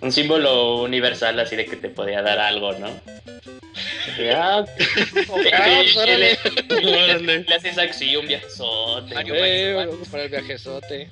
un 0.00 0.12
símbolo 0.12 0.82
universal, 0.82 1.38
así 1.40 1.56
de 1.56 1.64
que 1.64 1.76
te 1.76 1.88
podía 1.88 2.22
dar 2.22 2.38
algo, 2.38 2.72
¿no? 2.74 2.88
Ah, 4.34 4.64
Ah, 5.52 5.82
órale. 5.96 6.38
Órale. 6.70 7.44
le 7.48 7.54
haces 7.54 7.78
así 7.78 8.16
un 8.16 8.26
viajezote. 8.26 9.14
Mario 9.14 9.34
Eh, 9.36 9.72
Bros. 9.74 9.86
vamos 9.92 10.08
para 10.08 10.24
el 10.24 10.28
viajezote. 10.30 11.08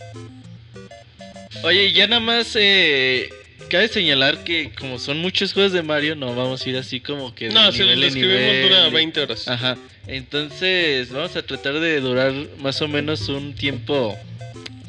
Oye, 1.63 1.93
ya 1.93 2.07
nada 2.07 2.21
más 2.21 2.57
eh, 2.59 3.29
cabe 3.71 3.89
señalar 3.89 4.39
que 4.45 4.73
como 4.79 4.99
son 4.99 5.19
muchos 5.19 5.53
juegos 5.53 5.73
de 5.73 5.83
Mario, 5.83 6.17
no 6.17 6.35
vamos 6.35 6.65
a 6.67 6.69
ir 6.69 6.77
así 6.77 7.01
como 7.01 7.35
que 7.35 7.49
de 7.49 7.55
No, 7.55 7.71
si 7.73 7.79
nivel 7.81 8.01
lo 8.01 8.07
en 8.07 8.09
escribimos 8.09 8.63
dura 8.71 8.89
20 8.89 9.21
horas. 9.21 9.49
Ajá. 9.49 9.77
Entonces, 10.07 11.11
vamos 11.11 11.37
a 11.37 11.43
tratar 11.43 11.75
de 11.79 12.01
durar 12.01 12.33
más 12.59 12.83
o 12.83 12.89
menos 12.89 13.29
un 13.29 13.55
tiempo 13.55 14.19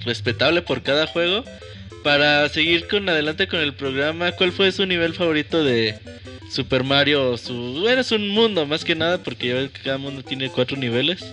respetable 0.06 0.62
por 0.62 0.82
cada 0.82 1.06
juego. 1.08 1.44
Para 2.04 2.50
seguir 2.50 2.88
con 2.88 3.08
adelante 3.08 3.48
con 3.48 3.62
el 3.62 3.74
programa, 3.74 4.34
¿cuál 4.34 4.52
fue 4.52 4.72
su 4.72 4.86
nivel 4.86 5.14
favorito 5.14 5.64
de 5.64 5.96
Super 6.52 6.84
Mario? 6.84 7.38
Su, 7.38 7.54
bueno, 7.80 8.02
es 8.02 8.12
un 8.12 8.28
mundo 8.28 8.66
más 8.66 8.84
que 8.84 8.94
nada 8.94 9.24
porque 9.24 9.48
ya 9.48 9.54
ves 9.56 9.72
que 9.72 9.82
cada 9.82 9.98
mundo 9.98 10.22
tiene 10.22 10.50
cuatro 10.50 10.76
niveles. 10.76 11.24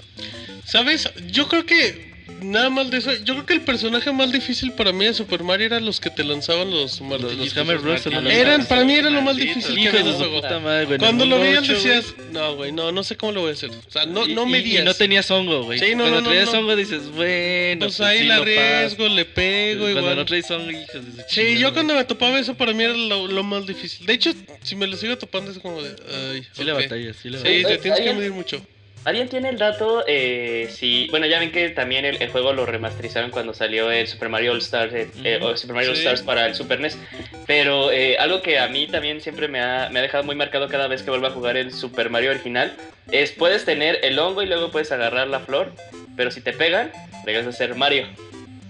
¿Sabes? 0.64 1.10
Yo 1.28 1.48
creo 1.48 1.66
que 1.66 2.09
nada 2.42 2.70
más 2.70 2.90
de 2.90 2.98
eso. 2.98 3.12
Yo 3.24 3.34
creo 3.34 3.46
que 3.46 3.54
el 3.54 3.60
personaje 3.62 4.10
más 4.12 4.32
difícil 4.32 4.72
para 4.72 4.92
mí 4.92 5.04
de 5.04 5.14
Super 5.14 5.42
Mario 5.42 5.66
eran 5.66 5.84
los 5.84 6.00
que 6.00 6.10
te 6.10 6.24
lanzaban 6.24 6.70
los 6.70 7.00
Los, 7.00 7.00
martillitos. 7.02 7.38
los 7.38 7.56
Hammer 7.56 7.78
Bros. 7.78 8.06
Eran, 8.06 8.66
para 8.66 8.84
mí 8.84 8.94
era 8.94 9.10
lo 9.10 9.22
más 9.22 9.36
difícil 9.36 9.74
que 9.76 9.88
había 9.88 10.02
de 10.02 10.94
en 10.94 10.98
Cuando 10.98 11.26
lo 11.26 11.38
veías 11.40 11.66
decías, 11.66 12.14
no, 12.32 12.54
güey, 12.56 12.72
no, 12.72 12.92
no 12.92 13.02
sé 13.04 13.16
cómo 13.16 13.32
lo 13.32 13.40
voy 13.42 13.50
a 13.50 13.52
hacer. 13.54 13.70
O 13.70 13.90
sea, 13.90 14.06
no, 14.06 14.26
Y- 14.26 14.34
no 14.34 14.46
medías. 14.46 14.82
Y 14.82 14.84
no 14.84 14.94
tenías 14.94 15.30
hongo, 15.30 15.62
güey. 15.64 15.78
Sí, 15.78 15.90
no, 15.94 16.04
Cuando 16.04 16.16
no, 16.16 16.20
no, 16.22 16.28
traías 16.30 16.52
no. 16.52 16.58
hongo 16.60 16.76
dices, 16.76 17.10
bueno. 17.10 17.86
Pues 17.86 18.00
ahí 18.00 18.18
sí 18.20 18.24
la 18.24 18.36
arriesgo, 18.36 19.08
le 19.08 19.24
pego 19.24 19.82
Cuando 19.82 20.00
igual. 20.00 20.16
no 20.16 20.24
traes 20.24 20.50
hongo, 20.50 20.70
hijos 20.70 21.16
de 21.16 21.24
Sí, 21.28 21.58
yo 21.58 21.72
cuando 21.72 21.94
me 21.94 22.04
topaba 22.04 22.38
eso 22.38 22.54
para 22.54 22.72
mí 22.72 22.84
era 22.84 22.94
lo, 22.94 23.42
más 23.42 23.66
difícil. 23.66 24.06
De 24.06 24.12
hecho, 24.14 24.32
si 24.62 24.76
me 24.76 24.86
lo 24.86 24.96
sigo 24.96 25.16
topando 25.18 25.50
es 25.50 25.58
como 25.58 25.82
de, 25.82 25.94
ay, 26.34 26.46
Sí 26.52 26.64
la 26.64 26.74
batalla, 26.74 27.12
sí 27.14 27.28
la 27.30 27.38
Sí, 27.38 27.44
batalla. 27.44 27.68
te 27.68 27.78
tienes 27.78 28.00
que 28.00 28.12
medir 28.14 28.32
mucho. 28.32 28.64
¿Alguien 29.05 29.28
tiene 29.28 29.48
el 29.48 29.59
dato? 29.59 30.05
Eh, 30.06 30.68
si, 30.70 31.09
bueno, 31.10 31.27
ya 31.27 31.39
ven 31.39 31.52
que 31.52 31.70
también 31.70 32.05
el, 32.05 32.20
el 32.20 32.31
juego 32.31 32.52
lo 32.52 32.66
remasterizaron 32.66 33.31
cuando 33.31 33.55
salió 33.55 33.90
el 33.90 34.06
Super 34.06 34.28
Mario 34.28 34.52
All 34.52 34.59
Stars, 34.59 34.93
eh, 34.93 35.09
eh, 35.24 35.40
Super 35.56 35.74
Mario 35.74 35.90
All. 35.90 35.97
Stars 35.97 36.22
para 36.22 36.47
el 36.47 36.55
Super 36.55 36.81
NES. 36.81 36.98
Pero 37.47 37.90
algo 38.18 38.43
que 38.43 38.59
a 38.59 38.68
mí 38.68 38.86
también 38.86 39.20
siempre 39.20 39.48
me 39.48 39.60
ha, 39.60 39.89
me 39.90 39.98
ha 39.98 40.02
dejado 40.02 40.24
muy 40.24 40.36
marcado 40.36 40.68
cada 40.68 40.86
vez 40.86 41.02
que 41.02 41.10
vuelvo 41.10 41.27
a 41.27 41.31
jugar 41.31 41.56
el 41.56 41.72
Super 41.72 42.10
Mario 42.10 42.31
original 42.31 42.72
es 43.10 43.32
puedes 43.32 43.64
tener 43.64 43.98
el 44.02 44.18
hongo 44.18 44.43
y 44.43 44.47
luego 44.47 44.70
puedes 44.70 44.93
agarrar 44.93 45.28
la 45.28 45.40
flor, 45.40 45.72
pero 46.16 46.31
si 46.31 46.40
te 46.40 46.52
pegan, 46.52 46.93
dejas 47.24 47.47
de 47.47 47.52
ser 47.52 47.74
Mario, 47.74 48.06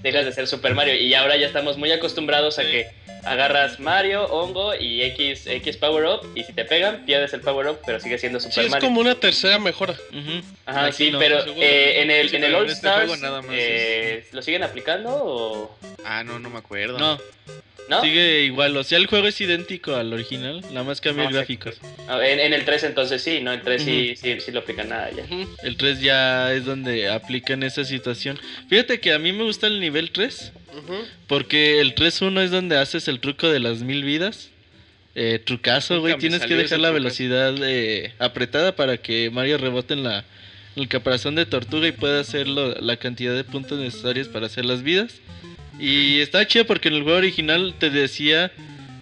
dejas 0.03 0.25
de 0.25 0.33
ser 0.33 0.47
Super 0.47 0.75
Mario. 0.75 0.95
Y 0.95 1.15
ahora 1.15 1.37
ya 1.37 1.47
estamos 1.47 1.77
muy 1.79 1.91
acostumbrados 1.93 2.59
a 2.59 2.63
Sí. 2.63 2.71
que 2.71 2.87
agarras 3.25 3.79
Mario, 3.79 4.25
hongo 4.25 4.75
y 4.75 5.03
X, 5.03 5.47
X 5.47 5.77
Power 5.77 6.07
Up, 6.07 6.33
y 6.35 6.43
si 6.43 6.55
te 6.55 6.65
pegan, 6.65 7.05
pierdes 7.05 7.35
el 7.35 7.43
Power 7.43 7.69
Up, 7.69 7.79
pero 7.85 8.01
sigue 8.01 8.17
siendo 8.19 8.41
Sí, 8.41 8.49
Super 8.49 8.65
es 8.65 8.71
Mario. 8.71 8.89
como 8.89 9.01
una 9.01 9.15
tercera 9.15 9.59
mejora. 9.59 9.95
Ajá, 10.65 10.87
Aquí 10.87 10.97
sí, 10.97 11.11
no, 11.11 11.19
pero 11.19 11.45
eh, 11.59 12.01
en 12.01 12.11
el, 12.11 12.31
Sí, 12.31 12.37
en 12.37 12.45
el 12.45 12.55
All 12.55 12.63
este 12.65 12.77
Stars, 12.89 13.09
juego 13.09 13.17
nada 13.23 13.43
más 13.43 13.51
eh, 13.53 14.27
¿lo 14.33 14.41
siguen 14.41 14.63
aplicando 14.63 15.11
o 15.13 15.77
Ah, 16.05 16.25
no, 16.25 16.39
no 16.39 16.49
me 16.49 16.59
acuerdo. 16.59 16.99
No, 16.99 17.19
no? 17.91 18.01
sigue 18.03 18.45
igual. 18.45 18.75
O 18.77 18.85
sea, 18.85 18.97
el 18.99 19.07
juego 19.07 19.27
es 19.29 19.39
idéntico 19.41 19.95
al 19.97 20.13
original, 20.13 20.63
nada 20.71 20.85
más 20.85 21.01
cambia 21.01 21.25
No, 21.25 21.31
gráficos. 21.31 21.77
En, 22.23 22.41
en 22.41 22.53
el 22.55 22.65
3 22.65 22.85
entonces 22.85 23.23
sí, 23.23 23.41
¿no? 23.43 23.53
El 23.53 23.61
3 23.63 23.83
sí, 23.83 24.15
sí, 24.17 24.41
sí 24.41 24.53
lo 24.53 24.61
aplican 24.61 24.89
nada 24.89 25.11
ya. 25.11 25.25
El 25.63 25.77
3 25.77 26.01
ya 26.01 26.53
es 26.55 26.65
donde 26.65 27.09
aplican 27.11 27.63
esa 27.63 27.85
situación. 27.85 28.39
Fíjate 28.69 29.01
que 29.01 29.13
a 29.13 29.19
mí 29.19 29.33
me 29.33 29.43
gusta 29.43 29.67
el 29.67 29.81
nivel 29.81 30.11
3, 30.13 30.53
Ujú. 30.79 30.95
porque 31.27 31.81
el 31.81 31.95
3-1 31.95 32.43
es 32.45 32.51
donde 32.51 32.79
haces 32.79 33.09
el 33.09 33.21
truco 33.21 33.49
de 33.49 33.61
las 33.61 33.81
mil 33.83 34.05
vidas. 34.05 34.49
Eh, 35.17 35.41
trucazo, 35.45 36.01
güey. 36.01 36.17
Tienes 36.19 36.43
que 36.47 36.55
dejar 36.55 36.79
la 36.79 36.91
velocidad 36.93 37.53
eh, 37.63 38.13
apretada 38.21 38.77
para 38.77 38.97
que 38.97 39.29
Mario 39.31 39.59
rebote 39.59 39.95
en 39.95 40.05
la 40.05 40.25
en 40.77 40.83
el 40.85 40.89
caparazón 40.89 41.35
de 41.35 41.47
tortuga 41.47 41.89
y 41.89 41.93
pueda 41.93 42.21
hacer 42.21 42.47
lo- 42.47 42.77
la 42.77 42.97
cantidad 42.97 43.35
de 43.35 43.43
puntos 43.43 43.81
necesarios 43.81 44.29
para 44.29 44.47
hacer 44.47 44.65
las 44.65 44.85
vidas. 44.85 45.15
Y 45.81 46.21
está 46.21 46.47
chido 46.47 46.67
porque 46.67 46.89
en 46.89 46.95
el 46.95 47.03
juego 47.03 47.19
original 47.19 47.75
te 47.79 47.91
decía 47.91 48.53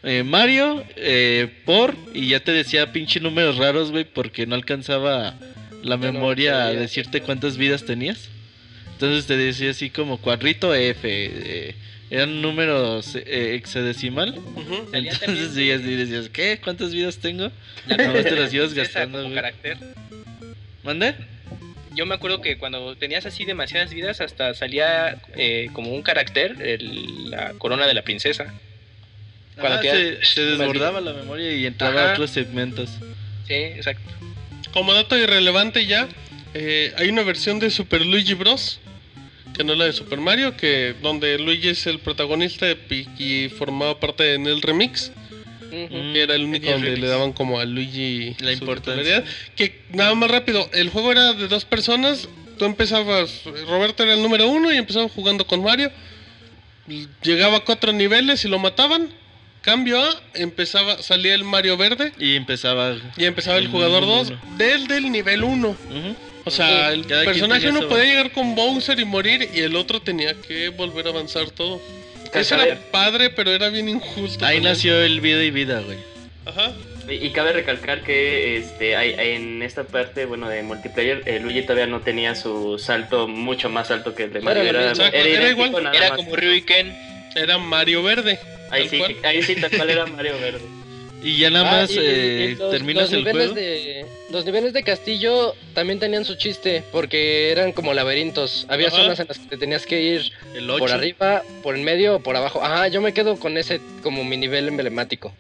eh, 0.05 0.23
Mario 0.23 0.85
eh, 0.97 1.49
por 1.65 1.97
y 2.15 2.29
ya 2.29 2.41
te 2.41 2.53
decía 2.53 2.93
pinche 2.93 3.21
números 3.21 3.57
raros, 3.57 3.91
güey, 3.91 4.05
porque 4.05 4.47
no 4.47 4.55
alcanzaba 4.55 5.35
la 5.83 5.97
Ya 5.97 6.07
no 6.07 6.13
memoria 6.13 6.67
a 6.67 6.73
decirte 6.73 7.21
cuántas 7.21 7.57
vidas 7.57 7.85
tenías. 7.85 8.29
Entonces 8.93 9.27
te 9.27 9.37
decía 9.37 9.71
así 9.71 9.91
como 9.91 10.19
cuadrito 10.19 10.75
F, 10.75 11.01
eh, 11.05 11.75
eran 12.11 12.41
números 12.41 13.15
eh, 13.15 13.55
hexadecimal. 13.55 14.35
Entonces 14.93 15.53
sí, 15.55 15.71
así 15.71 15.95
decías, 15.95 16.29
¿qué? 16.31 16.59
¿Cuántas 16.63 16.93
vidas 16.93 17.19
tengo? 17.19 17.51
Nada 17.87 18.13
más 18.13 18.25
te 18.25 18.37
las 18.37 18.53
ibas 18.55 18.75
gastando, 18.75 19.23
güey. 19.23 19.35
carácter. 19.35 19.79
¿Mande? 20.83 21.15
Yo 21.99 22.07
me 22.07 22.15
acuerdo 22.15 22.41
que 22.41 22.59
cuando 22.59 22.95
tenías 22.97 23.27
así 23.27 23.45
demasiadas 23.45 23.93
vidas, 23.93 24.21
hasta 24.21 24.55
salía 24.55 25.21
eh, 25.35 25.69
como 25.73 25.93
un 25.93 26.03
carácter, 26.03 26.55
el- 26.63 27.29
la 27.33 27.55
corona 27.59 27.89
de 27.89 27.95
la 27.95 28.03
princesa. 28.03 28.55
Cuando 29.59 29.81
te- 29.81 30.25
se, 30.25 30.25
se 30.25 30.41
desbordaba 30.43 31.01
la 31.01 31.13
memoria 31.13 31.53
y 31.53 31.67
entraba 31.67 32.11
a 32.11 32.13
otros 32.13 32.31
segmentos. 32.31 32.89
Sí, 33.49 33.55
exacto. 33.55 34.09
Como 34.73 34.95
dato 34.95 35.19
irrelevante 35.19 35.87
ya, 35.87 36.07
eh, 36.55 36.93
hay 36.97 37.09
una 37.09 37.25
versión 37.25 37.59
de 37.59 37.69
Super 37.71 38.07
Luigi 38.07 38.35
Bros. 38.35 38.79
que 39.57 39.65
no 39.65 39.73
es 39.73 39.79
la 39.81 39.87
de 39.87 39.93
Super 39.93 40.21
Mario, 40.21 40.57
que 40.57 40.95
donde 41.03 41.37
Luigi 41.37 41.71
es 41.71 41.85
el 41.89 41.99
protagonista 41.99 42.71
y, 42.71 43.09
y 43.19 43.49
formaba 43.49 43.99
parte 43.99 44.35
en 44.35 44.47
el 44.47 44.63
remix. 44.63 45.11
Que 45.71 46.23
era 46.23 46.35
el 46.35 46.45
único 46.45 46.71
donde 46.71 46.97
le 46.97 47.07
daban 47.07 47.33
como 47.33 47.59
a 47.61 47.65
Luigi 47.65 48.35
La 48.41 48.53
importancia. 48.53 49.25
Que 49.57 49.81
nada 49.93 50.15
más 50.15 50.31
rápido, 50.31 50.69
el 50.73 50.89
juego 50.91 51.13
era 51.13 51.33
de 51.35 51.49
dos 51.49 51.65
personas. 51.65 52.29
Tú 52.59 52.65
empezabas, 52.65 53.43
Roberto 53.69 54.03
era 54.03 54.15
el 54.15 54.23
número 54.23 54.49
uno 54.49 54.73
y 54.73 54.77
empezaba 54.77 55.09
jugando 55.09 55.47
con 55.47 55.63
Mario. 55.63 55.91
Llegaba 57.23 57.59
a 57.59 57.61
cuatro 57.61 57.93
niveles 57.93 58.45
y 58.45 58.49
lo 58.49 58.59
mataban. 58.59 59.09
Cambio 59.61 60.01
A, 60.03 60.09
empezaba, 60.35 61.03
salía 61.03 61.35
el 61.35 61.45
Mario 61.45 61.77
verde 61.77 62.13
Y 62.19 62.37
empezaba. 62.37 62.97
y 63.17 63.25
empezaba 63.27 63.59
el 63.59 63.65
El 63.65 63.71
jugador 63.71 64.03
mundo 64.07 64.17
2 64.17 64.29
uno. 64.31 64.57
desde 64.57 64.97
el 64.97 65.13
nivel 65.13 65.43
1. 65.45 65.69
Ujú. 65.69 66.17
O 66.45 66.51
sea, 66.51 66.93
el 66.93 67.07
Cada 67.07 67.25
personaje 67.25 67.69
uno 67.69 67.87
podía 67.89 68.05
llegar 68.05 68.33
con 68.33 68.55
Bowser 68.55 68.99
y 68.99 69.05
morir 69.05 69.51
y 69.55 69.59
el 69.61 69.77
otro 69.77 70.01
tenía 70.01 70.33
que 70.35 70.71
volver 70.71 71.07
a 71.09 71.11
avanzar 71.11 71.51
todo. 71.51 71.83
Eso 72.35 72.57
Cabe- 72.57 72.69
era 72.71 72.81
padre, 72.91 73.31
pero 73.31 73.51
era 73.53 73.69
bien 73.69 73.89
injusto. 73.89 74.45
Ahí 74.45 74.57
también. 74.57 74.73
nació 74.73 75.01
el 75.03 75.21
vida 75.21 75.43
y 75.45 75.51
vida, 75.51 75.81
güey. 75.81 75.99
Ajá. 76.47 76.73
Y, 77.09 77.15
y 77.27 77.31
cabe 77.31 77.53
recalcar 77.53 78.03
que 78.03 78.57
este 78.59 78.97
hay, 78.97 79.15
en 79.37 79.63
esta 79.63 79.85
parte, 79.85 80.27
bueno, 80.27 80.49
de 80.49 80.63
multiplayer, 80.63 81.23
eh, 81.27 81.41
Luigi 81.41 81.63
todavía 81.63 81.87
no 81.87 82.01
tenía 82.01 82.35
su 82.35 82.79
salto 82.79 83.27
mucho 83.29 83.71
más 83.71 83.91
alto 83.91 84.15
que 84.15 84.25
el 84.25 84.33
de 84.33 84.41
Mario. 84.41 84.63
Era 84.63 85.49
igual. 85.51 85.91
Era 85.95 86.15
como 86.17 86.37
Ryu 86.37 86.53
y 86.53 86.63
Ken. 86.63 86.95
Era 87.35 87.59
Mario 87.59 88.03
verde. 88.03 88.39
Ahí 88.71 88.89
sí, 88.89 88.99
cual. 88.99 89.17
ahí 89.25 89.43
sí, 89.43 89.57
tal 89.57 89.71
cual 89.71 89.91
era 89.91 90.07
Mario 90.07 90.35
Verde. 90.41 90.61
Y 91.23 91.37
ya 91.39 91.51
nada 91.51 91.69
Ah, 91.69 91.81
más 91.83 91.91
y- 91.91 91.99
eh, 92.01 92.57
los- 92.59 92.71
terminas 92.71 93.11
los 93.11 93.13
el 93.13 93.23
juego. 93.33 93.55
De, 93.55 94.07
los 94.31 94.45
niveles 94.45 94.73
de 94.73 94.85
castillo 94.85 95.55
también 95.75 95.99
tenían 95.99 96.25
su 96.25 96.37
chiste, 96.37 96.85
porque 96.93 97.51
eran 97.51 97.73
como 97.73 97.93
laberintos. 97.93 98.67
Había 98.69 98.89
Ajá. 98.89 98.97
zonas 98.99 99.21
en 99.21 99.27
las 99.29 99.39
que 99.39 99.47
te 99.49 99.57
tenías 99.57 99.85
que 99.85 100.01
ir 100.01 100.33
El 100.55 100.67
por 100.69 100.83
8. 100.83 100.95
arriba, 100.95 101.43
por 101.63 101.75
el 101.75 101.83
medio 101.83 102.17
o 102.17 102.21
por 102.21 102.37
abajo. 102.37 102.63
Ajá, 102.63 102.87
yo 102.89 103.01
me 103.01 103.13
quedo 103.13 103.37
con 103.39 103.59
ese 103.59 103.81
como 104.03 104.23
mi 104.25 104.37
nivel 104.37 104.69
emblemático. 104.69 105.35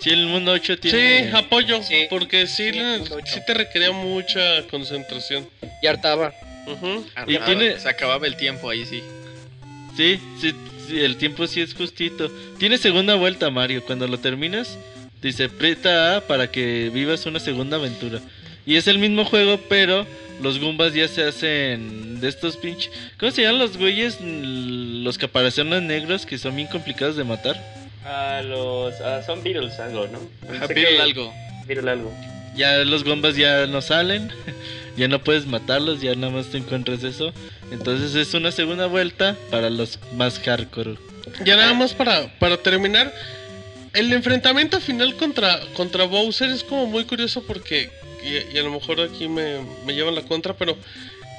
Sí, 0.00 0.10
el 0.10 0.26
mundo 0.26 0.52
8 0.52 0.78
tiene. 0.78 1.24
Sí, 1.24 1.30
apoyo, 1.34 1.82
Sí. 1.82 2.06
porque 2.08 2.46
sí, 2.46 2.70
Sí, 2.70 3.40
te 3.44 3.54
requería 3.54 3.90
mucha 3.90 4.62
concentración. 4.70 5.48
Y 5.82 5.88
hartaba. 5.88 6.32
Ujú. 6.68 7.04
Y 7.26 7.34
Ah, 7.36 7.44
tiene- 7.44 7.80
Se 7.80 7.88
acababa 7.88 8.24
el 8.28 8.36
tiempo 8.36 8.70
ahí, 8.70 8.86
sí. 8.86 9.02
Sí, 9.96 10.20
sí, 10.40 10.52
sí, 10.86 11.00
el 11.00 11.16
tiempo 11.16 11.46
sí 11.48 11.60
es 11.60 11.74
justito. 11.74 12.30
Tiene 12.58 12.78
segunda 12.78 13.16
vuelta, 13.16 13.50
Mario. 13.50 13.82
Cuando 13.84 14.06
lo 14.06 14.18
terminas, 14.18 14.78
dice 15.22 15.44
aprieta 15.44 16.16
A 16.16 16.20
para 16.22 16.50
que 16.50 16.90
vivas 16.92 17.26
una 17.26 17.40
segunda 17.40 17.76
aventura. 17.76 18.20
Y 18.66 18.76
es 18.76 18.86
el 18.86 18.98
mismo 18.98 19.24
juego, 19.24 19.58
pero 19.68 20.06
los 20.42 20.58
Goombas 20.60 20.92
ya 20.94 21.08
se 21.08 21.24
hacen 21.24 22.20
de 22.20 22.28
estos 22.28 22.56
pinches. 22.56 22.90
¿Cómo 23.18 23.32
se 23.32 23.42
llaman 23.42 23.58
los 23.60 23.76
güeyes? 23.78 24.18
Mm, 24.20 25.02
Los 25.04 25.16
caparazones 25.18 25.82
negros 25.82 26.26
que 26.26 26.36
son 26.38 26.54
bien 26.56 26.68
complicados 26.68 27.16
de 27.16 27.24
matar. 27.24 27.56
Ah, 28.04 28.42
los. 28.44 28.94
ah, 29.00 29.22
son 29.24 29.42
Beatles 29.42 29.78
algo, 29.80 30.06
¿no? 30.08 30.20
Ajá, 30.54 30.68
que- 30.68 30.98
algo. 31.00 31.32
Beetle 31.66 31.90
algo. 31.90 32.12
Ya 32.56 32.78
los 32.78 33.04
Goombas 33.04 33.36
ya 33.36 33.66
no 33.66 33.80
salen. 33.80 34.30
ya 34.96 35.08
no 35.08 35.20
puedes 35.22 35.46
matarlos, 35.46 36.00
ya 36.00 36.14
nada 36.14 36.32
más 36.32 36.46
te 36.46 36.58
encuentras 36.58 37.04
eso. 37.04 37.32
Entonces 37.70 38.14
es 38.14 38.34
una 38.34 38.50
segunda 38.52 38.86
vuelta 38.86 39.36
para 39.50 39.70
los 39.70 39.98
más 40.14 40.38
hardcore. 40.40 40.96
Ya 41.44 41.56
nada 41.56 41.72
más 41.74 41.92
para, 41.94 42.26
para 42.38 42.56
terminar, 42.56 43.12
el 43.98 44.12
enfrentamiento 44.12 44.80
final 44.80 45.14
contra, 45.16 45.60
contra 45.74 46.04
Bowser 46.04 46.50
es 46.50 46.64
como 46.64 46.86
muy 46.86 47.04
curioso 47.04 47.42
porque, 47.46 47.90
y, 48.24 48.54
y 48.54 48.58
a 48.58 48.62
lo 48.62 48.70
mejor 48.70 49.00
aquí 49.00 49.28
me, 49.28 49.58
me 49.84 49.94
llevan 49.94 50.14
la 50.14 50.22
contra, 50.22 50.54
pero 50.54 50.76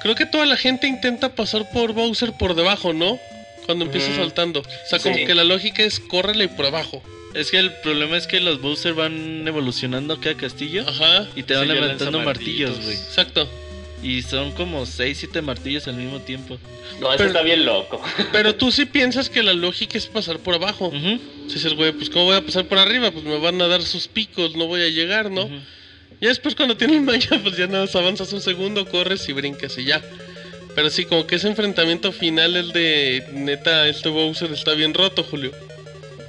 creo 0.02 0.14
que 0.14 0.26
toda 0.26 0.46
la 0.46 0.56
gente 0.56 0.86
intenta 0.86 1.34
pasar 1.34 1.70
por 1.72 1.92
Bowser 1.92 2.32
por 2.38 2.54
debajo, 2.54 2.92
¿no? 2.92 3.18
Cuando 3.66 3.84
empieza 3.84 4.14
saltando. 4.16 4.60
O 4.60 4.88
sea, 4.88 4.98
como 4.98 5.16
Sí. 5.16 5.24
que 5.26 5.34
la 5.34 5.44
lógica 5.44 5.82
es 5.82 6.00
córrele 6.00 6.48
por 6.48 6.66
abajo. 6.66 7.02
Es 7.34 7.50
que 7.52 7.58
el 7.58 7.72
problema 7.82 8.16
es 8.16 8.26
que 8.26 8.40
los 8.40 8.60
Bowser 8.60 8.94
van 8.94 9.46
evolucionando 9.46 10.18
cada 10.20 10.36
castillo 10.36 10.84
Ajá, 10.88 11.28
y 11.36 11.44
te 11.44 11.54
van 11.54 11.68
levantando 11.68 12.20
martillos, 12.22 12.80
güey. 12.82 12.96
exacto. 12.96 13.48
Y 14.02 14.22
son 14.22 14.52
como 14.52 14.86
6, 14.86 15.18
7 15.18 15.42
martillos 15.42 15.86
al 15.86 15.94
mismo 15.96 16.20
tiempo. 16.20 16.58
No, 17.00 17.08
eso 17.08 17.18
Pero- 17.18 17.26
está 17.28 17.42
bien 17.42 17.64
loco. 17.66 18.00
Pero 18.32 18.54
tú 18.54 18.72
sí 18.72 18.86
piensas 18.86 19.28
que 19.28 19.42
la 19.42 19.52
lógica 19.52 19.98
es 19.98 20.06
pasar 20.06 20.38
por 20.38 20.54
abajo. 20.54 20.88
Ujú, 20.88 21.18
Si 21.48 21.54
dices, 21.54 21.74
güey, 21.74 21.92
pues 21.92 22.08
¿cómo 22.08 22.24
voy 22.26 22.36
a 22.36 22.40
pasar 22.44 22.64
por 22.66 22.78
arriba? 22.78 23.10
Pues 23.10 23.24
me 23.24 23.38
van 23.38 23.60
a 23.60 23.68
dar 23.68 23.82
sus 23.82 24.08
picos, 24.08 24.56
no 24.56 24.66
voy 24.66 24.80
a 24.82 24.88
llegar, 24.88 25.30
¿no? 25.30 25.44
ujú. 25.44 25.54
Ya 26.20 26.28
después 26.28 26.54
cuando 26.54 26.76
tienes 26.76 27.00
maña, 27.02 27.28
pues 27.42 27.56
ya 27.56 27.66
nada 27.66 27.84
más 27.84 27.96
avanzas 27.96 28.32
un 28.32 28.40
segundo, 28.40 28.86
corres 28.86 29.28
y 29.28 29.32
brincas 29.32 29.76
y 29.78 29.84
ya. 29.84 30.02
Pero 30.74 30.88
sí, 30.88 31.04
como 31.04 31.26
que 31.26 31.36
ese 31.36 31.48
enfrentamiento 31.48 32.12
final, 32.12 32.56
el 32.56 32.72
de 32.72 33.24
neta, 33.32 33.88
este 33.88 34.08
Bowser 34.08 34.52
está 34.52 34.72
bien 34.74 34.94
roto, 34.94 35.22
Julio. 35.24 35.50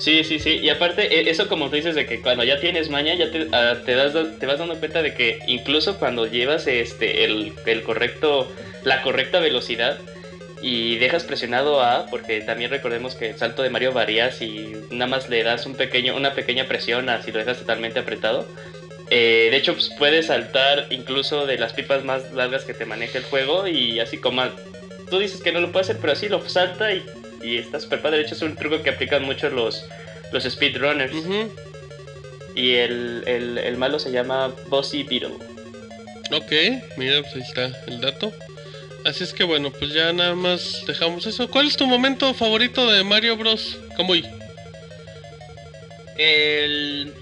Sí, 0.02 0.24
sí, 0.24 0.40
sí. 0.40 0.60
Y 0.64 0.70
aparte, 0.70 1.04
e- 1.16 1.30
eso 1.30 1.48
como 1.48 1.70
tú 1.70 1.76
dices 1.76 1.94
de 1.94 2.08
que 2.08 2.22
cuando 2.22 2.44
ya 2.44 2.60
tienes 2.60 2.90
maña, 2.90 3.14
ya 3.14 3.30
te, 3.30 3.48
ah, 3.52 3.76
te, 3.86 3.94
das, 3.94 4.14
te 4.40 4.48
vas 4.48 4.58
dando 4.58 4.80
cuenta 4.80 5.04
de 5.04 5.14
que 5.14 5.38
incluso 5.46 6.00
cuando 6.00 6.26
llevas 6.26 6.66
este 6.66 7.24
el, 7.24 7.54
el 7.68 7.84
correcto, 7.84 8.52
la 8.84 9.04
correcta 9.04 9.40
velocidad 9.40 10.00
y 10.60 10.98
dejas 10.98 11.24
presionado 11.24 11.82
A, 11.84 12.08
porque 12.10 12.42
también 12.42 12.72
recordemos 12.72 13.14
que 13.14 13.30
el 13.30 13.38
salto 13.38 13.62
de 13.62 13.70
Mario 13.70 13.94
varía 13.94 14.32
si 14.32 14.74
nada 14.90 15.06
más 15.06 15.30
le 15.30 15.44
das 15.44 15.68
un 15.68 15.76
pequeño, 15.76 16.16
una 16.16 16.34
pequeña 16.34 16.66
presión 16.68 17.08
a 17.10 17.22
si 17.22 17.32
lo 17.32 17.38
dejas 17.38 17.60
totalmente 17.60 18.00
apretado. 18.00 18.48
Eh, 19.12 19.50
de 19.52 19.58
hecho, 19.58 19.74
pues, 19.74 19.92
puedes 20.00 20.28
saltar 20.28 20.88
incluso 20.90 21.46
de 21.46 21.60
las 21.60 21.74
pipas 21.74 22.04
más 22.04 22.32
largas 22.32 22.66
que 22.66 22.74
te 22.74 22.86
maneja 22.86 23.20
el 23.20 23.24
juego 23.26 23.68
y 23.68 24.00
así 24.00 24.18
como 24.18 24.44
tú 25.12 25.20
dices 25.20 25.42
que 25.44 25.52
no 25.52 25.60
lo 25.60 25.72
puede 25.72 25.82
hacer, 25.84 25.98
pero 26.00 26.14
así 26.14 26.28
lo 26.28 26.42
salta 26.50 26.92
y, 26.92 27.04
y 27.44 27.58
está 27.58 27.80
súper 27.80 28.02
padre. 28.02 28.18
De 28.18 28.24
hecho, 28.24 28.36
es 28.36 28.42
un 28.42 28.56
truco 28.56 28.82
que 28.84 28.90
aplican 28.90 29.24
mucho 29.24 29.50
los, 29.50 29.86
los 30.32 30.44
speedrunners. 30.44 31.14
Y 32.56 32.74
el, 32.76 33.24
el, 33.28 33.58
el 33.58 33.78
malo 33.78 34.00
se 34.00 34.12
llama 34.12 34.54
Bossy 34.68 35.04
Beetle. 35.04 35.36
Ok, 36.32 36.52
mira, 36.98 37.22
pues 37.22 37.36
ahí 37.36 37.42
está 37.42 37.84
el 37.88 38.02
dato. 38.02 38.32
Así 39.06 39.24
es 39.24 39.34
que 39.34 39.44
bueno, 39.44 39.72
pues 39.72 39.94
ya 39.94 40.14
nada 40.14 40.36
más 40.36 40.84
dejamos 40.86 41.26
eso. 41.26 41.50
¿Cuál 41.50 41.68
es 41.68 41.76
tu 41.76 41.88
momento 41.88 42.34
favorito 42.34 42.90
de 42.92 43.04
Mario 43.04 43.36
Bros? 43.36 43.78
Kamui? 43.98 44.24
El... 46.18 47.14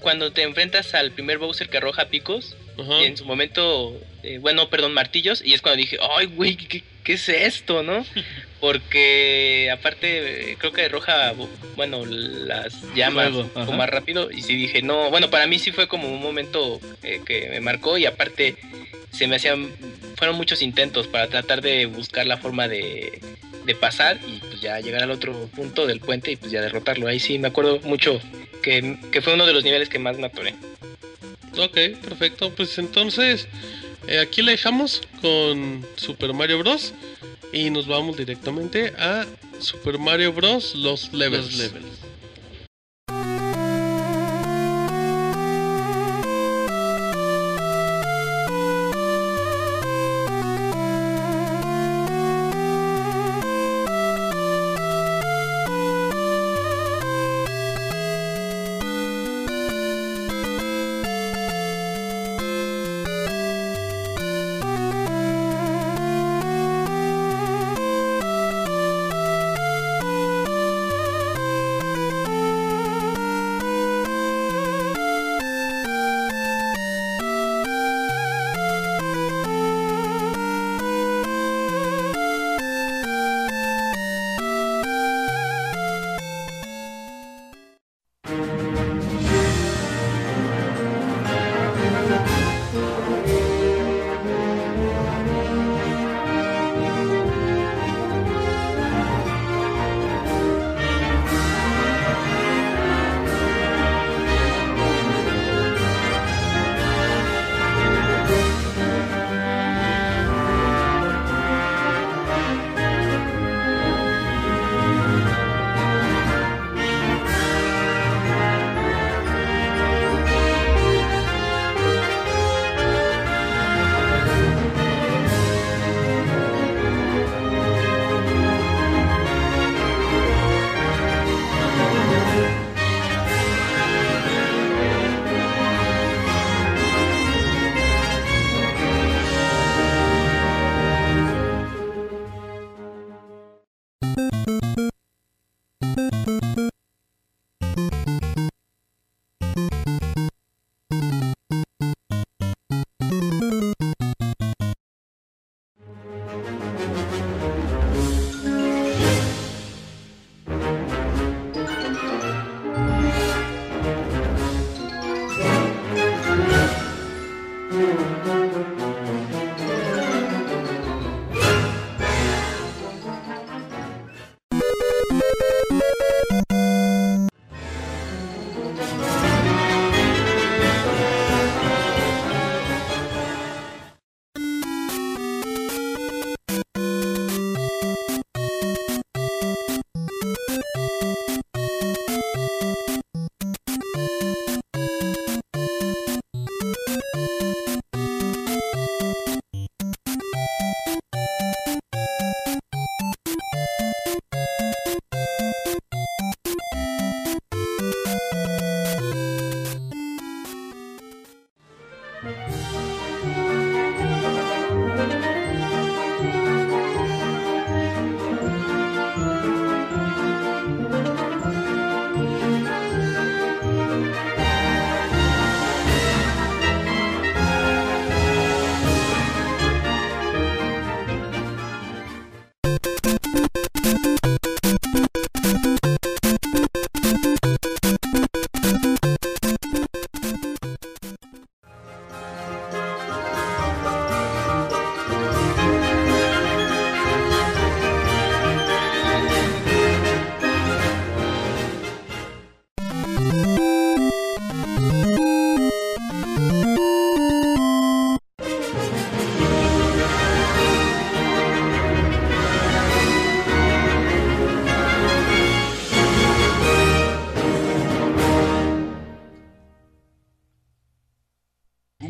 Cuando 0.00 0.32
te 0.32 0.42
enfrentas 0.42 0.94
al 0.94 1.12
primer 1.12 1.38
Bowser 1.38 1.68
que 1.68 1.78
arroja 1.78 2.06
picos, 2.06 2.56
Ajá. 2.78 3.02
y 3.02 3.04
en 3.04 3.16
su 3.16 3.24
momento, 3.24 3.96
eh, 4.22 4.38
bueno, 4.38 4.68
perdón, 4.68 4.94
martillos, 4.94 5.42
y 5.44 5.54
es 5.54 5.62
cuando 5.62 5.78
dije, 5.78 5.96
ay, 6.16 6.26
güey, 6.26 6.56
¿qué, 6.56 6.82
qué 7.04 7.12
es 7.12 7.28
esto, 7.28 7.82
no? 7.82 8.04
Porque 8.62 9.70
aparte, 9.72 10.52
eh, 10.52 10.56
creo 10.56 10.72
que 10.72 10.82
arroja, 10.84 11.34
bu- 11.34 11.48
bueno, 11.74 12.06
las 12.06 12.72
llamas 12.94 13.32
ajá. 13.56 13.72
más 13.72 13.90
rápido, 13.90 14.30
y 14.30 14.40
sí 14.42 14.54
dije, 14.54 14.82
no, 14.82 15.10
bueno, 15.10 15.30
para 15.30 15.48
mí 15.48 15.58
sí 15.58 15.72
fue 15.72 15.88
como 15.88 16.06
un 16.08 16.22
momento 16.22 16.80
eh, 17.02 17.20
que 17.26 17.48
me 17.50 17.58
marcó, 17.60 17.98
y 17.98 18.06
aparte 18.06 18.54
se 19.10 19.26
me 19.26 19.34
hacían, 19.34 19.68
fueron 20.16 20.36
muchos 20.36 20.62
intentos 20.62 21.08
para 21.08 21.26
tratar 21.26 21.60
de 21.60 21.86
buscar 21.86 22.24
la 22.28 22.36
forma 22.38 22.68
de, 22.68 23.20
de 23.64 23.74
pasar 23.74 24.20
y 24.28 24.38
pues 24.38 24.60
ya 24.60 24.78
llegar 24.78 25.02
al 25.02 25.10
otro 25.10 25.32
punto 25.56 25.88
del 25.88 25.98
puente 25.98 26.30
y 26.30 26.36
pues 26.36 26.52
ya 26.52 26.60
derrotarlo. 26.60 27.08
Ahí 27.08 27.18
sí 27.18 27.40
me 27.40 27.48
acuerdo 27.48 27.80
mucho 27.80 28.20
que, 28.62 28.96
que 29.10 29.20
fue 29.22 29.34
uno 29.34 29.44
de 29.44 29.54
los 29.54 29.64
niveles 29.64 29.88
que 29.88 29.98
más 29.98 30.18
me 30.18 30.26
atoré. 30.26 30.54
Ok, 31.58 31.98
perfecto. 32.00 32.50
Pues 32.54 32.78
entonces, 32.78 33.48
eh, 34.06 34.20
aquí 34.20 34.40
la 34.40 34.52
dejamos 34.52 35.02
con 35.20 35.84
Super 35.96 36.32
Mario 36.32 36.60
Bros. 36.60 36.94
Y 37.52 37.70
nos 37.70 37.86
vamos 37.86 38.16
directamente 38.16 38.94
a 38.98 39.26
Super 39.58 39.98
Mario 39.98 40.32
Bros. 40.32 40.74
Los 40.74 41.12
levels. 41.12 41.56
Levels. 41.58 42.11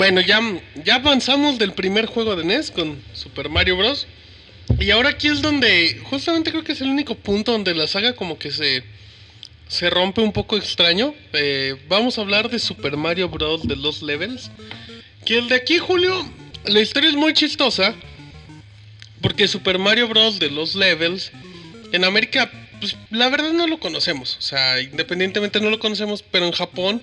Bueno, 0.03 0.21
ya, 0.21 0.41
ya 0.85 0.97
avanzamos 0.97 1.61
del 1.61 1.75
primer 1.75 2.07
juego 2.07 2.35
de 2.35 2.45
NES 2.45 2.73
con 2.73 3.01
Super 3.13 3.49
Mario 3.49 3.77
Bros. 3.77 4.09
Y 4.81 4.91
ahora 4.91 5.11
aquí 5.11 5.29
es 5.29 5.41
donde, 5.41 6.03
justamente 6.11 6.51
creo 6.51 6.65
que 6.65 6.73
es 6.73 6.81
el 6.81 6.89
único 6.89 7.15
punto 7.15 7.53
donde 7.53 7.73
la 7.73 7.87
saga 7.87 8.17
como 8.17 8.37
que 8.37 8.51
se, 8.51 8.83
se 9.69 9.91
rompe 9.91 10.21
un 10.21 10.33
poco 10.33 10.57
extraño. 10.57 11.15
Eh, 11.33 11.77
vamos 11.89 12.19
a 12.19 12.23
hablar 12.23 12.51
de 12.51 12.59
Super 12.59 12.97
Mario 12.97 13.29
Bros. 13.29 13.63
de 13.63 13.77
los 13.77 14.03
levels. 14.03 14.51
Que 15.25 15.39
el 15.39 15.47
de 15.47 15.55
aquí, 15.55 15.79
Julio, 15.79 16.29
la 16.65 16.81
historia 16.81 17.09
es 17.09 17.15
muy 17.15 17.33
chistosa. 17.33 17.95
Porque 19.21 19.47
Super 19.47 19.79
Mario 19.79 20.09
Bros. 20.09 20.41
de 20.41 20.51
los 20.51 20.75
levels, 20.75 21.31
en 21.93 22.03
América, 22.03 22.51
pues 22.81 22.97
la 23.11 23.29
verdad 23.29 23.53
no 23.53 23.69
lo 23.69 23.79
conocemos. 23.79 24.37
O 24.37 24.43
sea, 24.43 24.81
independientemente 24.81 25.61
no 25.61 25.71
lo 25.71 25.79
conocemos, 25.79 26.25
pero 26.25 26.47
en 26.47 26.53
Japón 26.53 27.01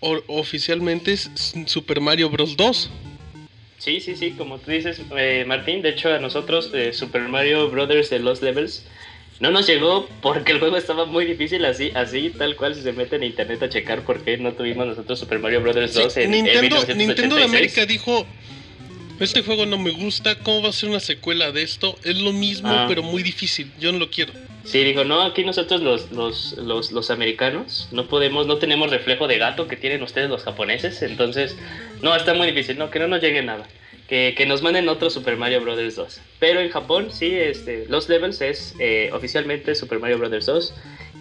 oficialmente 0.00 1.12
es 1.12 1.30
Super 1.66 2.00
Mario 2.00 2.30
Bros. 2.30 2.56
2. 2.56 2.90
Sí, 3.78 4.00
sí, 4.00 4.16
sí, 4.16 4.32
como 4.32 4.58
tú 4.58 4.70
dices, 4.72 5.00
eh, 5.16 5.44
Martín, 5.46 5.82
de 5.82 5.90
hecho 5.90 6.12
a 6.12 6.18
nosotros 6.18 6.70
eh, 6.74 6.92
Super 6.92 7.22
Mario 7.28 7.70
Brothers 7.70 8.10
de 8.10 8.18
los 8.18 8.42
Levels 8.42 8.84
no 9.38 9.52
nos 9.52 9.68
llegó 9.68 10.08
porque 10.20 10.50
el 10.50 10.58
juego 10.58 10.76
estaba 10.76 11.04
muy 11.06 11.24
difícil 11.24 11.64
así, 11.64 11.92
así 11.94 12.30
tal 12.36 12.56
cual 12.56 12.74
si 12.74 12.82
se 12.82 12.92
mete 12.92 13.14
en 13.16 13.22
internet 13.22 13.62
a 13.62 13.68
checar 13.68 14.02
por 14.02 14.24
qué 14.24 14.36
no 14.36 14.52
tuvimos 14.52 14.84
nosotros 14.88 15.20
Super 15.20 15.38
Mario 15.38 15.60
Brothers 15.62 15.92
Sí, 15.94 16.00
2 16.02 16.16
en, 16.16 16.22
en 16.24 16.30
Nintendo, 16.32 16.60
1986. 16.62 16.98
Nintendo 17.08 17.36
de 17.36 17.44
América 17.44 17.86
dijo, 17.86 18.26
este 19.20 19.42
juego 19.42 19.64
no 19.64 19.78
me 19.78 19.90
gusta, 19.90 20.36
¿cómo 20.40 20.62
va 20.62 20.70
a 20.70 20.72
ser 20.72 20.88
una 20.88 20.98
secuela 21.00 21.52
de 21.52 21.62
esto? 21.62 21.96
Es 22.02 22.16
lo 22.20 22.32
mismo, 22.32 22.68
Ah. 22.68 22.86
pero 22.88 23.04
muy 23.04 23.22
difícil, 23.22 23.70
yo 23.78 23.92
no 23.92 23.98
lo 24.00 24.10
quiero. 24.10 24.32
Sí, 24.70 24.84
dijo, 24.84 25.02
no, 25.04 25.22
aquí 25.22 25.44
nosotros 25.44 25.80
los, 25.80 26.12
los, 26.12 26.52
los, 26.58 26.92
los 26.92 27.10
americanos 27.10 27.88
no 27.90 28.06
podemos, 28.06 28.46
no 28.46 28.58
tenemos 28.58 28.90
reflejo 28.90 29.26
de 29.26 29.38
gato 29.38 29.66
que 29.66 29.76
tienen 29.76 30.02
ustedes 30.02 30.28
los 30.28 30.42
japoneses, 30.44 31.00
entonces, 31.00 31.56
no, 32.02 32.14
está 32.14 32.34
muy 32.34 32.48
difícil, 32.48 32.76
no, 32.76 32.90
que 32.90 32.98
no 32.98 33.08
nos 33.08 33.22
llegue 33.22 33.42
nada. 33.42 33.66
Que, 34.08 34.34
que 34.36 34.46
nos 34.46 34.62
manden 34.62 34.88
otro 34.88 35.10
Super 35.10 35.36
Mario 35.36 35.60
Bros. 35.60 35.94
2. 35.96 36.20
Pero 36.38 36.60
en 36.60 36.70
Japón, 36.70 37.08
sí, 37.12 37.30
este, 37.34 37.84
los 37.88 38.08
levels 38.08 38.40
es 38.40 38.74
eh, 38.78 39.10
oficialmente 39.12 39.74
Super 39.74 39.98
Mario 39.98 40.18
Bros. 40.18 40.46
2, 40.46 40.74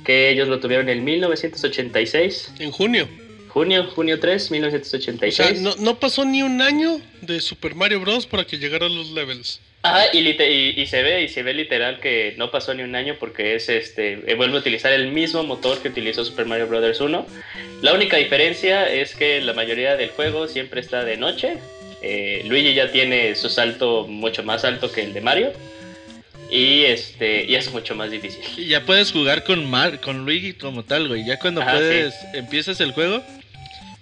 que 0.06 0.30
ellos 0.30 0.48
lo 0.48 0.60
tuvieron 0.62 0.88
en 0.90 1.04
1986, 1.04 2.54
En 2.60 2.72
junio. 2.72 3.08
junio, 3.50 3.86
junio 3.94 4.20
3, 4.20 4.50
O 4.50 4.54
1986. 4.54 5.36
sea, 5.36 5.52
no, 5.62 5.76
no 5.80 6.00
pasó 6.00 6.24
ni 6.26 6.44
un 6.44 6.62
año 6.62 7.00
de 7.22 7.42
Super 7.42 7.76
Mario 7.76 8.00
Bros. 8.02 8.26
para 8.26 8.46
que 8.46 8.58
llegara 8.58 8.86
a 8.86 8.90
los 8.90 9.12
levels. 9.12 9.60
Ajá, 9.88 10.06
y, 10.12 10.20
y, 10.20 10.74
y 10.82 10.86
se 10.88 11.02
ve, 11.02 11.24
y 11.24 11.30
se 11.30 11.44
ve 11.44 11.54
literal 11.54 12.00
que 12.00 12.34
no 12.38 12.52
pasó 12.52 12.74
ni 12.74 12.84
un 12.84 12.96
año 12.96 13.16
porque 13.20 13.56
es 13.56 13.70
este, 13.70 14.20
eh, 14.26 14.36
vuelve 14.36 14.58
a 14.58 14.60
utilizar 14.60 14.92
el 14.92 15.12
mismo 15.12 15.44
motor 15.44 15.82
que 15.82 15.88
utilizó 15.88 16.26
Super 16.26 16.46
Mario 16.46 16.68
Bros. 16.68 17.00
1. 17.00 17.26
La 17.82 17.94
única 17.94 18.18
diferencia 18.18 18.92
es 18.92 19.16
que 19.16 19.40
la 19.42 19.54
mayoría 19.54 19.96
del 19.96 20.10
juego 20.10 20.48
siempre 20.48 20.82
está 20.82 21.06
de 21.06 21.16
noche. 21.18 21.58
Eh, 22.02 22.44
Luigi 22.46 22.74
ya 22.74 22.92
tiene 22.92 23.36
su 23.36 23.50
salto 23.50 24.06
mucho 24.08 24.44
más 24.44 24.66
alto 24.66 24.92
que 24.92 25.04
el 25.04 25.14
de 25.14 25.22
Mario. 25.22 25.54
Y 26.50 26.84
este, 26.84 27.44
y 27.44 27.56
es 27.56 27.72
mucho 27.72 27.94
más 27.96 28.10
difícil. 28.10 28.42
Y 28.56 28.68
ya 28.68 28.86
puedes 28.86 29.12
jugar 29.12 29.44
con 29.44 29.70
Mar, 29.70 30.00
con 30.00 30.26
Luigi 30.26 30.54
como 30.54 30.84
tal, 30.84 31.08
güey. 31.08 31.26
Ya 31.26 31.38
cuando 31.40 31.62
Ajá, 31.62 31.74
puedes, 31.74 32.16
empiezas 32.34 32.80
el 32.80 32.92
juego, 32.92 33.22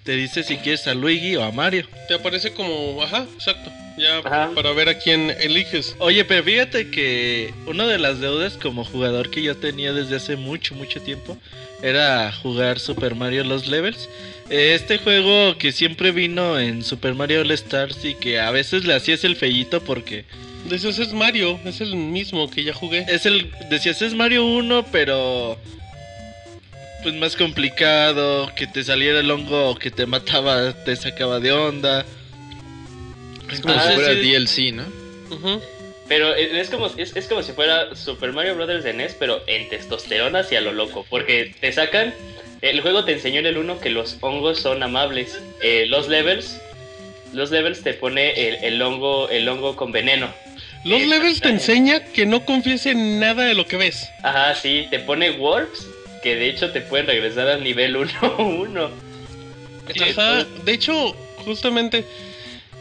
te 0.06 0.14
dice 0.14 0.44
si 0.44 0.58
quieres 0.58 0.88
a 0.88 0.94
Luigi 0.94 1.36
o 1.36 1.44
a 1.44 1.52
Mario. 1.52 1.88
Te 2.08 2.14
aparece 2.14 2.54
como, 2.54 3.02
ajá, 3.04 3.26
exacto. 3.34 3.72
Ya 3.98 4.20
Ajá. 4.20 4.52
para 4.54 4.72
ver 4.74 4.90
a 4.90 4.98
quién 4.98 5.32
eliges. 5.40 5.96
Oye, 6.00 6.26
pero 6.26 6.44
fíjate 6.44 6.90
que 6.92 7.54
una 7.66 7.88
de 7.88 7.98
las 7.98 8.20
deudas 8.20 8.54
como 8.58 8.84
jugador 8.84 9.30
que 9.32 9.42
yo 9.42 9.56
tenía 9.56 9.94
desde 9.94 10.18
hace 10.18 10.36
mucho, 10.36 10.76
mucho 10.76 11.02
tiempo 11.02 11.38
era 11.82 12.32
jugar 12.34 12.80
Super 12.80 13.16
Mario 13.16 13.44
Los 13.46 13.68
Levels. 13.68 14.10
Este 14.50 14.98
juego 15.00 15.58
que 15.58 15.72
siempre 15.72 16.12
vino 16.12 16.60
en 16.60 16.84
Super 16.84 17.16
Mario 17.16 17.42
All 17.42 17.52
Stars 17.52 18.04
y 18.06 18.16
que 18.16 18.40
a 18.40 18.52
veces 18.52 18.86
le 18.86 18.94
hacías 18.94 19.24
el 19.24 19.36
fellito 19.36 19.82
porque 19.82 20.26
Decías, 20.70 20.98
es 21.00 21.14
Mario, 21.14 21.60
es 21.64 21.80
el 21.80 21.96
mismo 21.96 22.50
que 22.50 22.64
ya 22.64 22.74
jugué. 22.74 23.06
es 23.08 23.26
el 23.28 23.52
decías 23.70 24.02
es 24.02 24.14
Mario 24.16 24.46
1, 24.46 24.88
pero 24.92 25.58
pues 27.06 27.14
más 27.18 27.36
complicado, 27.36 28.52
que 28.56 28.66
te 28.66 28.84
saliera 28.84 29.20
el 29.20 29.30
hongo 29.30 29.76
que 29.76 29.92
te 29.92 30.08
mataba, 30.08 30.74
te 30.86 30.96
sacaba 30.96 31.40
de 31.40 31.52
onda. 31.52 32.04
Es 33.52 33.60
como 33.62 33.76
Ah, 33.76 33.88
si 33.90 33.94
fuera 33.94 34.14
sí. 34.16 34.22
DLC, 34.22 34.74
¿no? 34.74 35.62
Pero 36.08 36.34
es 36.34 36.72
como, 36.72 36.88
es, 36.98 37.16
es 37.16 37.28
como 37.28 37.44
si 37.44 37.52
fuera 37.52 37.96
Super 37.96 38.34
Mario 38.34 38.56
Bros. 38.56 38.84
de 38.84 38.92
NES, 38.94 39.16
pero 39.20 39.40
en 39.46 39.70
testosterona 39.70 40.40
hacia 40.40 40.62
lo 40.62 40.74
loco. 40.74 41.06
Porque 41.08 41.54
te 41.62 41.72
sacan. 41.72 42.12
El 42.62 42.82
juego 42.82 43.06
te 43.06 43.12
enseñó 43.12 43.40
en 43.42 43.46
el 43.46 43.58
1 43.60 43.80
que 43.80 43.92
los 43.92 44.18
hongos 44.22 44.60
son 44.60 44.82
amables. 44.82 45.40
Eh, 45.62 45.86
los 45.88 46.08
levels. 46.08 46.60
Los 47.34 47.52
levels 47.52 47.84
te 47.84 47.94
pone 47.94 48.48
el, 48.48 48.56
el 48.64 48.82
hongo 48.82 49.30
el 49.30 49.48
hongo 49.48 49.76
con 49.76 49.92
veneno. 49.92 50.34
Los 50.84 51.02
Eh, 51.02 51.06
levels 51.06 51.40
te 51.40 51.50
eh, 51.50 51.52
enseña 51.52 52.00
que 52.04 52.26
no 52.26 52.46
confíes 52.46 52.88
en 52.88 53.20
nada 53.20 53.44
de 53.46 53.54
lo 53.54 53.68
que 53.68 53.78
ves. 53.78 54.10
Ajá, 54.24 54.56
sí, 54.56 54.88
te 54.90 54.98
pone 54.98 55.30
warps. 55.32 55.88
Que 56.26 56.36
de 56.36 56.50
hecho 56.50 56.72
te 56.72 56.82
pueden 56.82 57.06
regresar 57.06 57.48
al 57.48 57.64
nivel 57.64 57.96
1-1. 57.98 58.90
Ajá, 60.10 60.44
de 60.66 60.74
hecho, 60.74 61.16
justamente, 61.46 62.04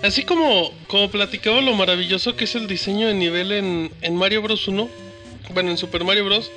así 0.03 0.23
como, 0.23 0.73
como 0.87 1.11
platicaba 1.11 1.61
lo 1.61 1.75
maravilloso 1.75 2.37
que 2.37 2.45
es 2.45 2.55
el 2.55 2.67
diseño 2.67 3.07
de 3.07 3.13
nivel 3.13 3.53
en, 3.53 3.91
en 4.01 4.17
Mario 4.17 4.41
Bros. 4.41 4.67
1, 4.67 4.89
bueno, 5.53 5.71
en 5.71 5.77
Super 5.77 6.05
Mario 6.05 6.25
Bros. 6.25 6.51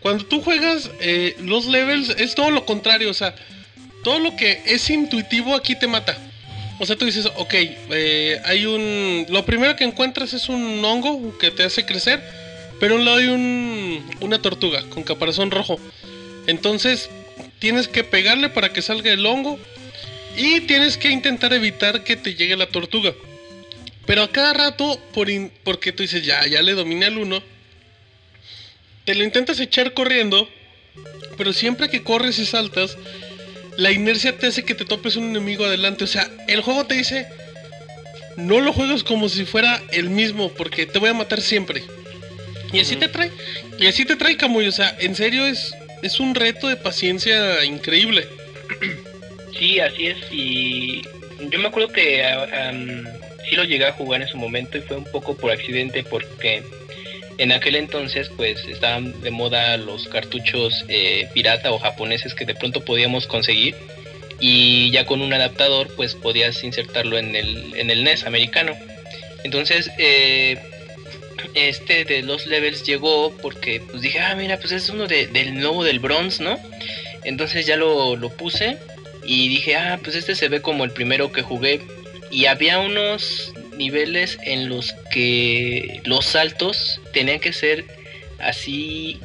Cuando 0.00 0.26
tú 0.26 0.42
juegas 0.42 0.90
eh, 1.00 1.34
los 1.40 1.64
levels 1.64 2.10
es 2.10 2.34
todo 2.34 2.50
lo 2.50 2.66
contrario, 2.66 3.08
o 3.08 3.14
sea, 3.14 3.34
todo 4.04 4.18
lo 4.18 4.36
que 4.36 4.60
es 4.66 4.90
intuitivo 4.90 5.54
aquí 5.54 5.74
te 5.74 5.86
mata. 5.86 6.18
O 6.78 6.84
sea, 6.84 6.96
tú 6.96 7.06
dices, 7.06 7.26
ok, 7.36 7.54
eh, 7.54 8.42
hay 8.44 8.66
un... 8.66 9.24
Lo 9.30 9.46
primero 9.46 9.74
que 9.74 9.84
encuentras 9.84 10.34
es 10.34 10.50
un 10.50 10.84
hongo 10.84 11.38
que 11.38 11.50
te 11.50 11.64
hace 11.64 11.86
crecer, 11.86 12.22
pero 12.78 12.94
a 12.94 12.98
un 12.98 13.06
lado 13.06 13.16
hay 13.16 13.28
un, 13.28 14.04
una 14.20 14.42
tortuga 14.42 14.82
con 14.90 15.02
caparazón 15.02 15.50
rojo. 15.50 15.80
Entonces, 16.46 17.10
tienes 17.58 17.88
que 17.88 18.04
pegarle 18.04 18.48
para 18.48 18.72
que 18.72 18.82
salga 18.82 19.12
el 19.12 19.24
hongo 19.26 19.58
y 20.36 20.60
tienes 20.62 20.96
que 20.96 21.10
intentar 21.10 21.52
evitar 21.52 22.04
que 22.04 22.16
te 22.16 22.34
llegue 22.34 22.56
la 22.56 22.66
tortuga. 22.66 23.14
Pero 24.06 24.22
a 24.22 24.30
cada 24.30 24.52
rato, 24.52 25.00
por 25.12 25.30
in- 25.30 25.50
porque 25.64 25.92
tú 25.92 26.02
dices, 26.02 26.24
ya, 26.24 26.46
ya 26.46 26.62
le 26.62 26.74
dominé 26.74 27.06
al 27.06 27.18
uno, 27.18 27.42
te 29.04 29.14
lo 29.14 29.24
intentas 29.24 29.58
echar 29.60 29.94
corriendo, 29.94 30.48
pero 31.36 31.52
siempre 31.52 31.88
que 31.88 32.02
corres 32.02 32.38
y 32.38 32.46
saltas, 32.46 32.96
la 33.76 33.92
inercia 33.92 34.36
te 34.36 34.46
hace 34.46 34.64
que 34.64 34.74
te 34.74 34.84
topes 34.84 35.16
un 35.16 35.30
enemigo 35.30 35.64
adelante. 35.64 36.04
O 36.04 36.06
sea, 36.06 36.28
el 36.48 36.60
juego 36.62 36.86
te 36.86 36.94
dice, 36.94 37.26
no 38.36 38.60
lo 38.60 38.72
juegues 38.72 39.02
como 39.04 39.28
si 39.28 39.44
fuera 39.44 39.82
el 39.92 40.10
mismo, 40.10 40.52
porque 40.52 40.86
te 40.86 40.98
voy 40.98 41.10
a 41.10 41.14
matar 41.14 41.40
siempre. 41.40 41.82
Y 42.72 42.80
así 42.80 42.96
te 42.96 43.08
trae, 43.08 43.30
y 43.78 43.86
así 43.86 44.04
te 44.04 44.16
trae 44.16 44.36
Camuy. 44.36 44.66
O 44.66 44.72
sea, 44.72 44.96
en 44.98 45.14
serio 45.14 45.46
es, 45.46 45.74
es 46.02 46.20
un 46.20 46.34
reto 46.34 46.68
de 46.68 46.76
paciencia 46.76 47.64
increíble. 47.64 48.26
Sí, 49.58 49.80
así 49.80 50.08
es. 50.08 50.18
Y 50.30 51.02
yo 51.50 51.58
me 51.58 51.68
acuerdo 51.68 51.88
que 51.88 52.22
am, 52.24 53.04
sí 53.48 53.56
lo 53.56 53.64
llegué 53.64 53.86
a 53.86 53.92
jugar 53.92 54.22
en 54.22 54.28
su 54.28 54.36
momento 54.36 54.76
y 54.78 54.82
fue 54.82 54.96
un 54.96 55.04
poco 55.04 55.36
por 55.36 55.50
accidente 55.50 56.04
porque 56.04 56.62
en 57.38 57.52
aquel 57.52 57.76
entonces 57.76 58.30
pues 58.36 58.64
estaban 58.66 59.20
de 59.22 59.30
moda 59.30 59.76
los 59.76 60.08
cartuchos 60.08 60.84
eh, 60.88 61.28
pirata 61.34 61.72
o 61.72 61.78
japoneses 61.78 62.34
que 62.34 62.46
de 62.46 62.54
pronto 62.54 62.80
podíamos 62.84 63.26
conseguir 63.26 63.74
y 64.40 64.90
ya 64.90 65.06
con 65.06 65.20
un 65.22 65.32
adaptador 65.32 65.88
pues 65.96 66.14
podías 66.14 66.62
insertarlo 66.64 67.18
en 67.18 67.34
el, 67.36 67.74
en 67.76 67.90
el 67.90 68.04
NES 68.04 68.24
americano. 68.24 68.76
Entonces 69.44 69.90
eh, 69.98 70.58
este 71.54 72.04
de 72.04 72.22
los 72.22 72.46
levels 72.46 72.84
llegó 72.84 73.32
porque 73.42 73.80
pues 73.80 74.02
dije, 74.02 74.20
ah 74.20 74.34
mira 74.34 74.58
pues 74.58 74.72
es 74.72 74.88
uno 74.88 75.06
de- 75.06 75.26
del 75.28 75.54
nuevo 75.54 75.84
del 75.84 75.98
bronze, 75.98 76.42
¿no? 76.42 76.58
Entonces 77.24 77.66
ya 77.66 77.76
lo, 77.76 78.16
lo 78.16 78.30
puse 78.30 78.76
y 79.24 79.48
dije, 79.48 79.76
ah, 79.76 79.98
pues 80.02 80.14
este 80.16 80.34
se 80.36 80.48
ve 80.48 80.60
como 80.62 80.84
el 80.84 80.90
primero 80.92 81.32
que 81.32 81.42
jugué. 81.42 81.80
Y 82.30 82.46
había 82.46 82.78
unos 82.78 83.52
niveles 83.76 84.38
en 84.44 84.68
los 84.68 84.94
que 85.10 86.00
los 86.04 86.24
saltos 86.24 87.00
tenían 87.12 87.40
que 87.40 87.52
ser 87.52 87.84
así 88.38 89.18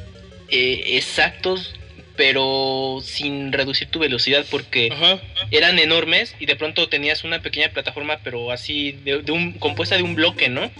eh, 0.48 0.82
exactos, 0.96 1.74
pero 2.16 2.98
sin 3.02 3.52
reducir 3.52 3.88
tu 3.88 3.98
velocidad 3.98 4.44
porque 4.50 4.88
Ajá. 4.92 5.20
eran 5.50 5.78
enormes 5.78 6.34
y 6.38 6.46
de 6.46 6.56
pronto 6.56 6.88
tenías 6.88 7.24
una 7.24 7.40
pequeña 7.40 7.70
plataforma, 7.70 8.18
pero 8.22 8.50
así 8.50 8.92
de, 9.04 9.22
de 9.22 9.32
un, 9.32 9.52
compuesta 9.52 9.96
de 9.96 10.02
un 10.02 10.14
bloque, 10.14 10.48
¿no? 10.48 10.70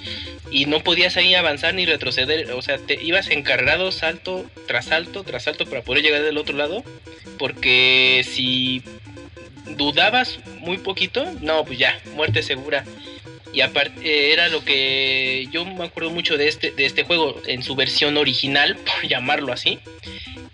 Y 0.51 0.67
no 0.67 0.81
podías 0.81 1.17
ahí 1.17 1.35
avanzar 1.35 1.75
ni 1.75 1.87
retroceder, 1.87 2.51
o 2.53 2.63
sea, 2.63 2.79
te 2.79 3.03
ibas 3.03 3.31
encargado 3.31 3.93
salto 3.93 4.45
tras 4.67 4.87
salto 4.87 5.25
tras 5.25 5.45
salto 5.45 5.67
para 5.67 5.83
poder 5.83 6.03
llegar 6.03 6.23
del 6.23 6.39
otro 6.39 6.57
lado, 6.57 6.85
porque 7.39 8.25
si 8.29 8.83
dudabas 9.77 10.39
muy 10.59 10.79
poquito, 10.79 11.25
no, 11.41 11.65
pues 11.65 11.79
ya, 11.79 11.99
muerte 12.15 12.43
segura. 12.43 12.85
Y 13.53 13.61
aparte 13.61 14.33
era 14.33 14.49
lo 14.49 14.65
que 14.65 15.47
yo 15.53 15.65
me 15.65 15.85
acuerdo 15.85 16.11
mucho 16.11 16.39
de 16.39 16.49
este 16.49 16.71
de 16.71 16.87
este 16.87 17.05
juego 17.05 17.41
en 17.47 17.63
su 17.63 17.75
versión 17.75 18.17
original, 18.17 18.77
por 18.85 19.09
llamarlo 19.09 19.53
así. 19.53 19.79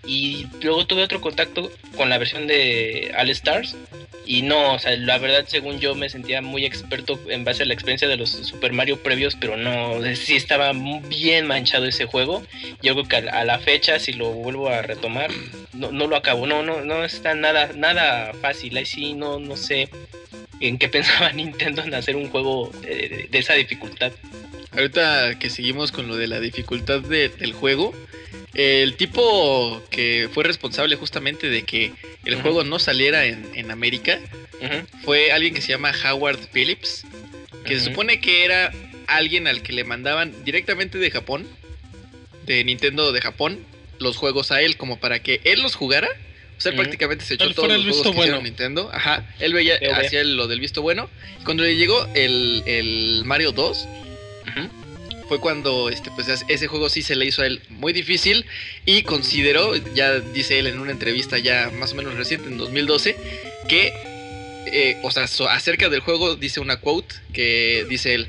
Y 0.05 0.47
luego 0.61 0.85
tuve 0.85 1.03
otro 1.03 1.21
contacto 1.21 1.71
con 1.95 2.09
la 2.09 2.17
versión 2.17 2.47
de 2.47 3.13
All 3.17 3.29
Stars 3.29 3.75
Y 4.25 4.43
no, 4.43 4.73
o 4.73 4.79
sea, 4.79 4.95
la 4.95 5.17
verdad, 5.17 5.45
según 5.47 5.79
yo 5.79 5.93
me 5.93 6.09
sentía 6.09 6.41
muy 6.41 6.65
experto 6.65 7.19
en 7.27 7.43
base 7.43 7.63
a 7.63 7.65
la 7.65 7.73
experiencia 7.73 8.07
de 8.07 8.17
los 8.17 8.29
Super 8.29 8.71
Mario 8.71 9.03
previos, 9.03 9.35
pero 9.35 9.57
no, 9.57 10.01
sí 10.15 10.35
estaba 10.35 10.71
bien 10.73 11.47
manchado 11.47 11.85
ese 11.85 12.05
juego. 12.05 12.43
Yo 12.81 12.93
creo 12.93 13.07
que 13.07 13.29
a, 13.29 13.43
la 13.43 13.59
fecha, 13.59 13.99
si 13.99 14.13
lo 14.13 14.31
vuelvo 14.31 14.69
a 14.69 14.81
retomar, 14.81 15.31
no, 15.73 15.91
no 15.91 16.07
lo 16.07 16.15
acabo. 16.15 16.47
No, 16.47 16.63
no, 16.63 16.81
no 16.81 17.03
está 17.03 17.33
nada, 17.33 17.71
nada 17.75 18.33
fácil. 18.33 18.77
Ahí 18.77 18.85
sí, 18.85 19.13
no, 19.13 19.39
no 19.39 19.57
sé 19.57 19.89
en 20.59 20.77
qué 20.77 20.89
pensaba 20.89 21.31
Nintendo 21.31 21.83
en 21.83 21.93
hacer 21.93 22.15
un 22.15 22.29
juego 22.29 22.71
de, 22.81 23.29
esa 23.31 23.53
dificultad. 23.53 24.11
Ahorita 24.79 25.37
que 25.37 25.49
seguimos 25.49 25.91
con 25.91 26.07
lo 26.07 26.15
de 26.15 26.27
la 26.27 26.39
dificultad 26.39 27.01
del 27.01 27.51
juego, 27.51 27.93
el 28.53 28.95
tipo 28.95 29.83
que 29.89 30.29
fue 30.33 30.45
responsable 30.45 30.95
justamente 30.95 31.49
de 31.49 31.63
que 31.63 31.91
el 32.23 32.41
juego 32.41 32.63
no 32.63 32.79
saliera 32.79 33.25
en, 33.25 33.71
América 33.71 34.19
fue 35.03 35.33
alguien 35.33 35.53
que 35.53 35.59
se 35.59 35.67
llama 35.67 35.91
Howard 36.05 36.39
Phillips, 36.53 37.05
que 37.65 37.77
se 37.77 37.85
supone 37.89 38.21
que 38.21 38.45
era 38.45 38.71
alguien 39.07 39.47
al 39.47 39.63
que 39.63 39.73
le 39.73 39.83
mandaban 39.83 40.33
directamente 40.45 40.97
de 40.97 41.11
Japón, 41.11 41.45
de 42.45 42.63
Nintendo 42.63 43.11
de 43.11 43.19
Japón, 43.19 43.59
los 43.99 44.15
juegos 44.15 44.51
a 44.53 44.61
él 44.61 44.77
como 44.77 44.97
para 44.97 45.21
que 45.21 45.41
él 45.43 45.61
los 45.61 45.75
jugara. 45.75 46.07
O 46.57 46.61
sea, 46.61 46.73
prácticamente 46.73 47.25
se 47.25 47.33
echó 47.35 47.53
todos 47.53 47.69
los 47.69 47.97
juegos 47.97 48.01
que 48.01 48.17
bueno. 48.17 48.41
Nintendo. 48.41 48.89
Ajá, 48.93 49.25
él 49.39 49.53
veía, 49.53 49.77
hacía 49.95 50.23
lo 50.23 50.47
del 50.47 50.61
visto 50.61 50.81
bueno. 50.81 51.09
cuando 51.43 51.63
le 51.63 51.75
llegó 51.75 52.05
el, 52.15 52.63
el 52.65 53.23
Mario 53.25 53.51
2, 53.51 53.87
fue 55.29 55.39
cuando 55.39 55.89
este, 55.89 56.09
pues, 56.11 56.27
ese 56.47 56.67
juego 56.67 56.89
sí 56.89 57.03
se 57.03 57.15
le 57.15 57.25
hizo 57.25 57.43
a 57.43 57.45
él 57.45 57.61
muy 57.69 57.93
difícil 57.93 58.45
y 58.85 59.03
consideró, 59.03 59.75
ya 59.93 60.19
dice 60.19 60.57
él 60.57 60.65
en 60.67 60.79
una 60.79 60.91
entrevista 60.91 61.37
ya 61.37 61.71
más 61.79 61.93
o 61.93 61.95
menos 61.95 62.15
reciente, 62.15 62.49
en 62.49 62.57
2012, 62.57 63.15
que, 63.69 63.93
eh, 64.65 64.97
o 65.03 65.11
sea, 65.11 65.23
acerca 65.51 65.87
del 65.87 65.99
juego 66.01 66.35
dice 66.35 66.59
una 66.59 66.81
quote 66.81 67.15
que 67.31 67.85
dice 67.87 68.15
él, 68.15 68.27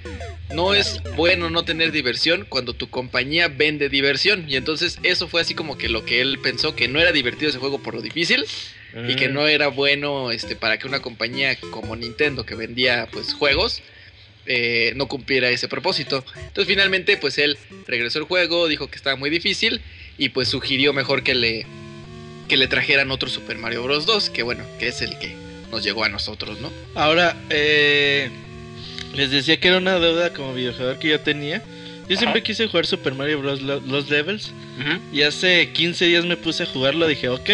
no 0.55 0.75
es 0.75 1.03
bueno 1.17 1.49
no 1.49 1.65
tener 1.65 1.91
diversión 1.91 2.45
cuando 2.47 2.75
tu 2.75 2.91
compañía 2.91 3.49
vende 3.49 3.89
diversión. 3.89 4.45
Y 4.47 4.57
entonces 4.57 4.99
eso 5.03 5.27
fue 5.27 5.41
así 5.41 5.55
como 5.55 5.79
que 5.79 5.89
lo 5.89 6.05
que 6.05 6.21
él 6.21 6.39
pensó, 6.43 6.77
que 6.77 6.87
no 6.87 7.01
era 7.01 7.13
divertido 7.13 7.49
ese 7.49 7.59
juego 7.59 7.79
por 7.79 7.95
lo 7.95 8.03
difícil. 8.03 8.45
Y 9.09 9.15
que 9.15 9.29
mm. 9.29 9.33
no 9.33 9.47
era 9.47 9.69
bueno 9.69 10.33
este, 10.33 10.57
para 10.57 10.77
que 10.77 10.89
una 10.89 11.01
compañía 11.01 11.57
como 11.71 11.95
Nintendo, 11.95 12.45
que 12.45 12.57
vendía 12.57 13.09
pues 13.13 13.35
juegos, 13.35 13.83
eh, 14.47 14.93
no 14.97 15.07
cumpliera 15.09 15.51
ese 15.51 15.69
propósito. 15.69 16.25
Entonces 16.37 16.67
finalmente 16.67 17.17
pues 17.17 17.39
él 17.39 17.59
regresó 17.87 18.19
al 18.19 18.25
juego, 18.25 18.69
dijo 18.69 18.91
que 18.91 18.97
estaba 18.97 19.17
muy 19.17 19.31
difícil 19.31 19.81
y 20.19 20.31
pues 20.31 20.49
sugirió 20.49 20.93
mejor 20.93 21.23
que 21.23 21.35
le, 21.35 21.67
que 22.49 22.57
le 22.57 22.67
trajeran 22.67 23.11
otro 23.11 23.29
Super 23.29 23.59
Mario 23.59 23.83
Bros. 23.83 24.07
2, 24.07 24.31
que 24.31 24.43
bueno, 24.43 24.65
que 24.79 24.89
es 24.89 25.03
el 25.03 25.19
que 25.19 25.35
nos 25.71 25.85
llegó 25.85 26.05
a 26.05 26.09
nosotros, 26.09 26.61
¿no? 26.61 26.71
Ahora, 26.95 27.37
eh, 27.49 28.29
les 29.15 29.31
decía 29.31 29.59
que 29.59 29.69
era 29.69 29.79
una 29.79 29.99
deuda 29.99 30.33
como 30.33 30.55
videojugador 30.55 30.99
que 30.99 31.09
yo 31.09 31.21
tenía. 31.21 31.63
Yo 32.09 32.17
siempre 32.17 32.43
quise 32.43 32.67
jugar 32.67 32.87
Super 32.87 33.15
Mario 33.15 33.41
Bros. 33.41 33.63
los 33.63 34.11
levels. 34.11 34.53
Y 35.13 35.23
hace 35.23 35.71
15 35.73 36.07
días 36.07 36.25
me 36.25 36.37
puse 36.37 36.63
a 36.63 36.67
jugarlo. 36.67 37.07
Dije, 37.07 37.29
ok, 37.29 37.51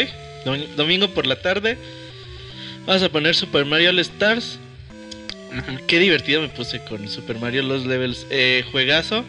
domingo 0.77 1.09
por 1.09 1.27
la 1.27 1.41
tarde. 1.43 1.77
Vamos 2.87 3.03
a 3.03 3.09
poner 3.09 3.35
Super 3.35 3.65
Mario 3.65 3.91
All 3.91 3.99
Stars. 3.99 4.59
Qué 5.87 5.99
divertido 5.99 6.43
me 6.43 6.49
puse 6.49 6.81
con 6.85 7.09
Super 7.09 7.39
Mario 7.39 7.63
Los 7.63 7.87
Levels. 7.87 8.27
Eh, 8.31 8.65
juegazo. 8.71 9.25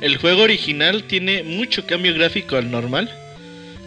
El 0.00 0.16
juego 0.16 0.42
original 0.42 1.04
tiene 1.04 1.42
mucho 1.42 1.86
cambio 1.86 2.14
gráfico 2.14 2.56
al 2.56 2.70
normal. 2.70 3.10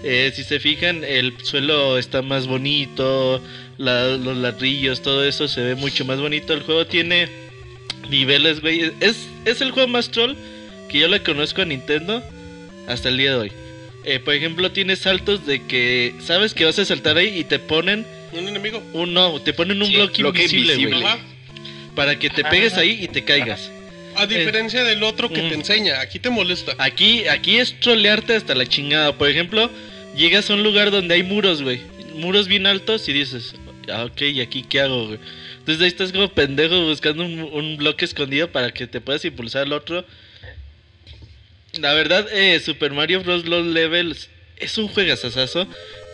Eh, 0.03 0.31
si 0.33 0.43
se 0.43 0.59
fijan, 0.59 1.03
el 1.03 1.33
suelo 1.43 1.97
está 1.97 2.21
más 2.21 2.47
bonito, 2.47 3.41
los 3.77 4.37
ladrillos, 4.37 5.01
todo 5.01 5.25
eso 5.25 5.47
se 5.47 5.61
ve 5.61 5.75
mucho 5.75 6.05
más 6.05 6.19
bonito. 6.19 6.53
El 6.53 6.61
juego 6.61 6.85
tiene 6.85 7.27
niveles, 8.09 8.61
güey. 8.61 8.91
Es, 8.99 9.27
es 9.45 9.61
el 9.61 9.71
juego 9.71 9.89
más 9.89 10.09
troll 10.09 10.35
que 10.89 10.99
yo 10.99 11.07
le 11.07 11.21
conozco 11.21 11.63
a 11.63 11.65
Nintendo 11.65 12.23
hasta 12.87 13.09
el 13.09 13.17
día 13.17 13.31
de 13.31 13.37
hoy. 13.37 13.51
Eh, 14.05 14.19
por 14.19 14.35
ejemplo, 14.35 14.71
tiene 14.71 14.95
saltos 14.95 15.45
de 15.45 15.63
que 15.63 16.13
sabes 16.23 16.53
que 16.53 16.65
vas 16.65 16.77
a 16.77 16.85
saltar 16.85 17.17
ahí 17.17 17.39
y 17.39 17.43
te 17.43 17.57
ponen 17.57 18.05
un 18.31 18.47
enemigo. 18.47 18.81
Un 18.93 19.13
no, 19.13 19.41
te 19.41 19.53
ponen 19.53 19.81
un 19.81 19.91
bloque, 19.91 20.21
invisible, 20.21 20.75
güey 20.77 21.34
para 21.95 22.19
que 22.19 22.29
te 22.29 22.43
pegues 22.43 22.73
ahí 22.73 22.99
y 23.01 23.07
te 23.07 23.23
caigas. 23.23 23.71
A 24.15 24.27
diferencia 24.27 24.83
del 24.83 25.03
otro 25.03 25.29
que 25.29 25.41
te 25.41 25.53
enseña, 25.53 25.99
aquí 25.99 26.19
te 26.19 26.29
molesta. 26.29 26.73
Aquí, 26.77 27.27
aquí 27.27 27.57
es 27.57 27.77
trolearte 27.79 28.35
hasta 28.35 28.55
la 28.55 28.65
chingada. 28.65 29.17
Por 29.17 29.29
ejemplo, 29.29 29.69
llegas 30.15 30.49
a 30.49 30.53
un 30.53 30.63
lugar 30.63 30.91
donde 30.91 31.15
hay 31.15 31.23
muros, 31.23 31.61
güey. 31.61 31.81
Muros 32.15 32.47
bien 32.47 32.65
altos 32.65 33.09
y 33.09 33.13
dices, 33.13 33.55
ah, 33.91 34.05
ok, 34.05 34.21
¿y 34.21 34.41
aquí 34.41 34.63
qué 34.63 34.81
hago, 34.81 35.07
güey? 35.07 35.19
Entonces 35.59 35.81
ahí 35.81 35.87
estás 35.87 36.13
como 36.13 36.29
pendejo 36.29 36.81
buscando 36.83 37.25
un, 37.25 37.75
bloque 37.77 38.05
escondido 38.05 38.51
para 38.51 38.71
que 38.71 38.87
te 38.87 39.01
puedas 39.01 39.25
impulsar 39.25 39.63
al 39.63 39.73
otro. 39.73 40.05
La 41.79 41.93
verdad, 41.93 42.25
eh, 42.31 42.59
Super 42.61 42.93
Mario 42.93 43.21
Bros. 43.21 43.45
Los 43.45 43.65
Levels 43.65 44.29
es 44.57 44.77
un 44.77 44.87
juegazazazo. 44.87 45.67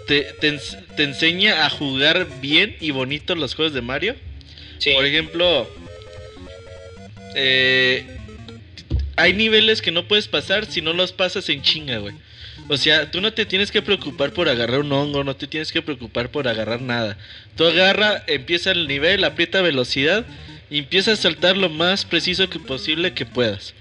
Te, 0.07 0.23
te, 0.39 0.59
te 0.95 1.03
enseña 1.03 1.65
a 1.65 1.69
jugar 1.69 2.27
bien 2.41 2.75
y 2.79 2.89
bonito 2.89 3.35
los 3.35 3.53
juegos 3.53 3.73
de 3.73 3.81
Mario 3.81 4.15
por 4.95 5.05
ejemplo, 5.05 5.69
eh, 7.35 8.05
hay 9.15 9.33
niveles 9.33 9.81
que 9.81 9.91
no 9.91 10.07
puedes 10.07 10.27
pasar 10.27 10.65
si 10.65 10.81
no 10.81 10.93
los 10.93 11.11
pasas 11.11 11.47
en 11.49 11.61
chinga, 11.61 11.97
güey. 11.97 12.15
O 12.67 12.77
sea, 12.77 13.11
tú 13.11 13.21
no 13.21 13.33
te 13.33 13.45
tienes 13.45 13.71
que 13.71 13.81
preocupar 13.81 14.31
por 14.31 14.47
agarrar 14.47 14.79
un 14.79 14.91
hongo, 14.91 15.23
no 15.23 15.35
te 15.35 15.47
tienes 15.47 15.71
que 15.71 15.81
preocupar 15.81 16.29
por 16.29 16.47
agarrar 16.47 16.81
nada. 16.81 17.17
Tú 17.55 17.65
agarra, 17.65 18.23
empieza 18.27 18.71
el 18.71 18.87
nivel, 18.87 19.23
aprieta 19.23 19.61
velocidad 19.61 20.25
y 20.69 20.79
empieza 20.79 21.11
a 21.11 21.15
saltar 21.17 21.57
lo 21.57 21.69
más 21.69 22.05
preciso 22.05 22.49
que 22.49 22.59
posible 22.59 23.13
que 23.13 23.25
puedas. 23.25 23.73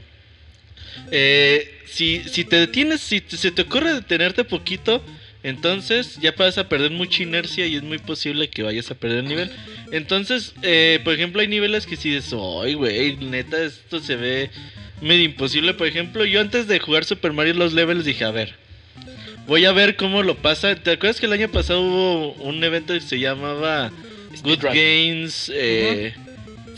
Eh, 1.12 1.82
si, 1.86 2.22
si 2.28 2.44
te 2.44 2.56
detienes, 2.56 3.00
si 3.00 3.22
se 3.28 3.50
te 3.50 3.62
ocurre 3.62 3.94
detenerte 3.94 4.44
poquito, 4.44 5.02
entonces 5.42 6.18
ya 6.20 6.32
vas 6.32 6.58
a 6.58 6.68
perder 6.68 6.90
mucha 6.90 7.22
inercia 7.22 7.66
y 7.66 7.76
es 7.76 7.82
muy 7.82 7.98
posible 7.98 8.48
que 8.50 8.62
vayas 8.62 8.90
a 8.90 8.94
perder 8.94 9.20
el 9.20 9.28
nivel. 9.28 9.50
Entonces, 9.90 10.54
eh, 10.62 11.00
por 11.02 11.14
ejemplo, 11.14 11.40
hay 11.40 11.48
niveles 11.48 11.86
que 11.86 11.96
si 11.96 12.10
dices, 12.10 12.34
ay, 12.62 12.74
güey, 12.74 13.16
neta, 13.16 13.62
esto 13.62 14.00
se 14.00 14.16
ve 14.16 14.50
medio 15.00 15.24
imposible. 15.24 15.74
Por 15.74 15.86
ejemplo, 15.86 16.24
yo 16.24 16.40
antes 16.40 16.66
de 16.66 16.78
jugar 16.78 17.04
Super 17.04 17.32
Mario 17.32 17.54
los 17.54 17.72
levels 17.72 18.04
dije, 18.04 18.24
a 18.24 18.30
ver, 18.30 18.54
voy 19.46 19.64
a 19.64 19.72
ver 19.72 19.96
cómo 19.96 20.22
lo 20.22 20.36
pasa. 20.36 20.74
¿Te 20.74 20.92
acuerdas 20.92 21.20
que 21.20 21.26
el 21.26 21.32
año 21.32 21.48
pasado 21.48 21.80
hubo 21.80 22.32
un 22.34 22.62
evento 22.62 22.92
que 22.92 23.00
se 23.00 23.18
llamaba 23.18 23.90
Good 24.42 24.62
Games? 24.62 25.50
Eh, 25.54 26.14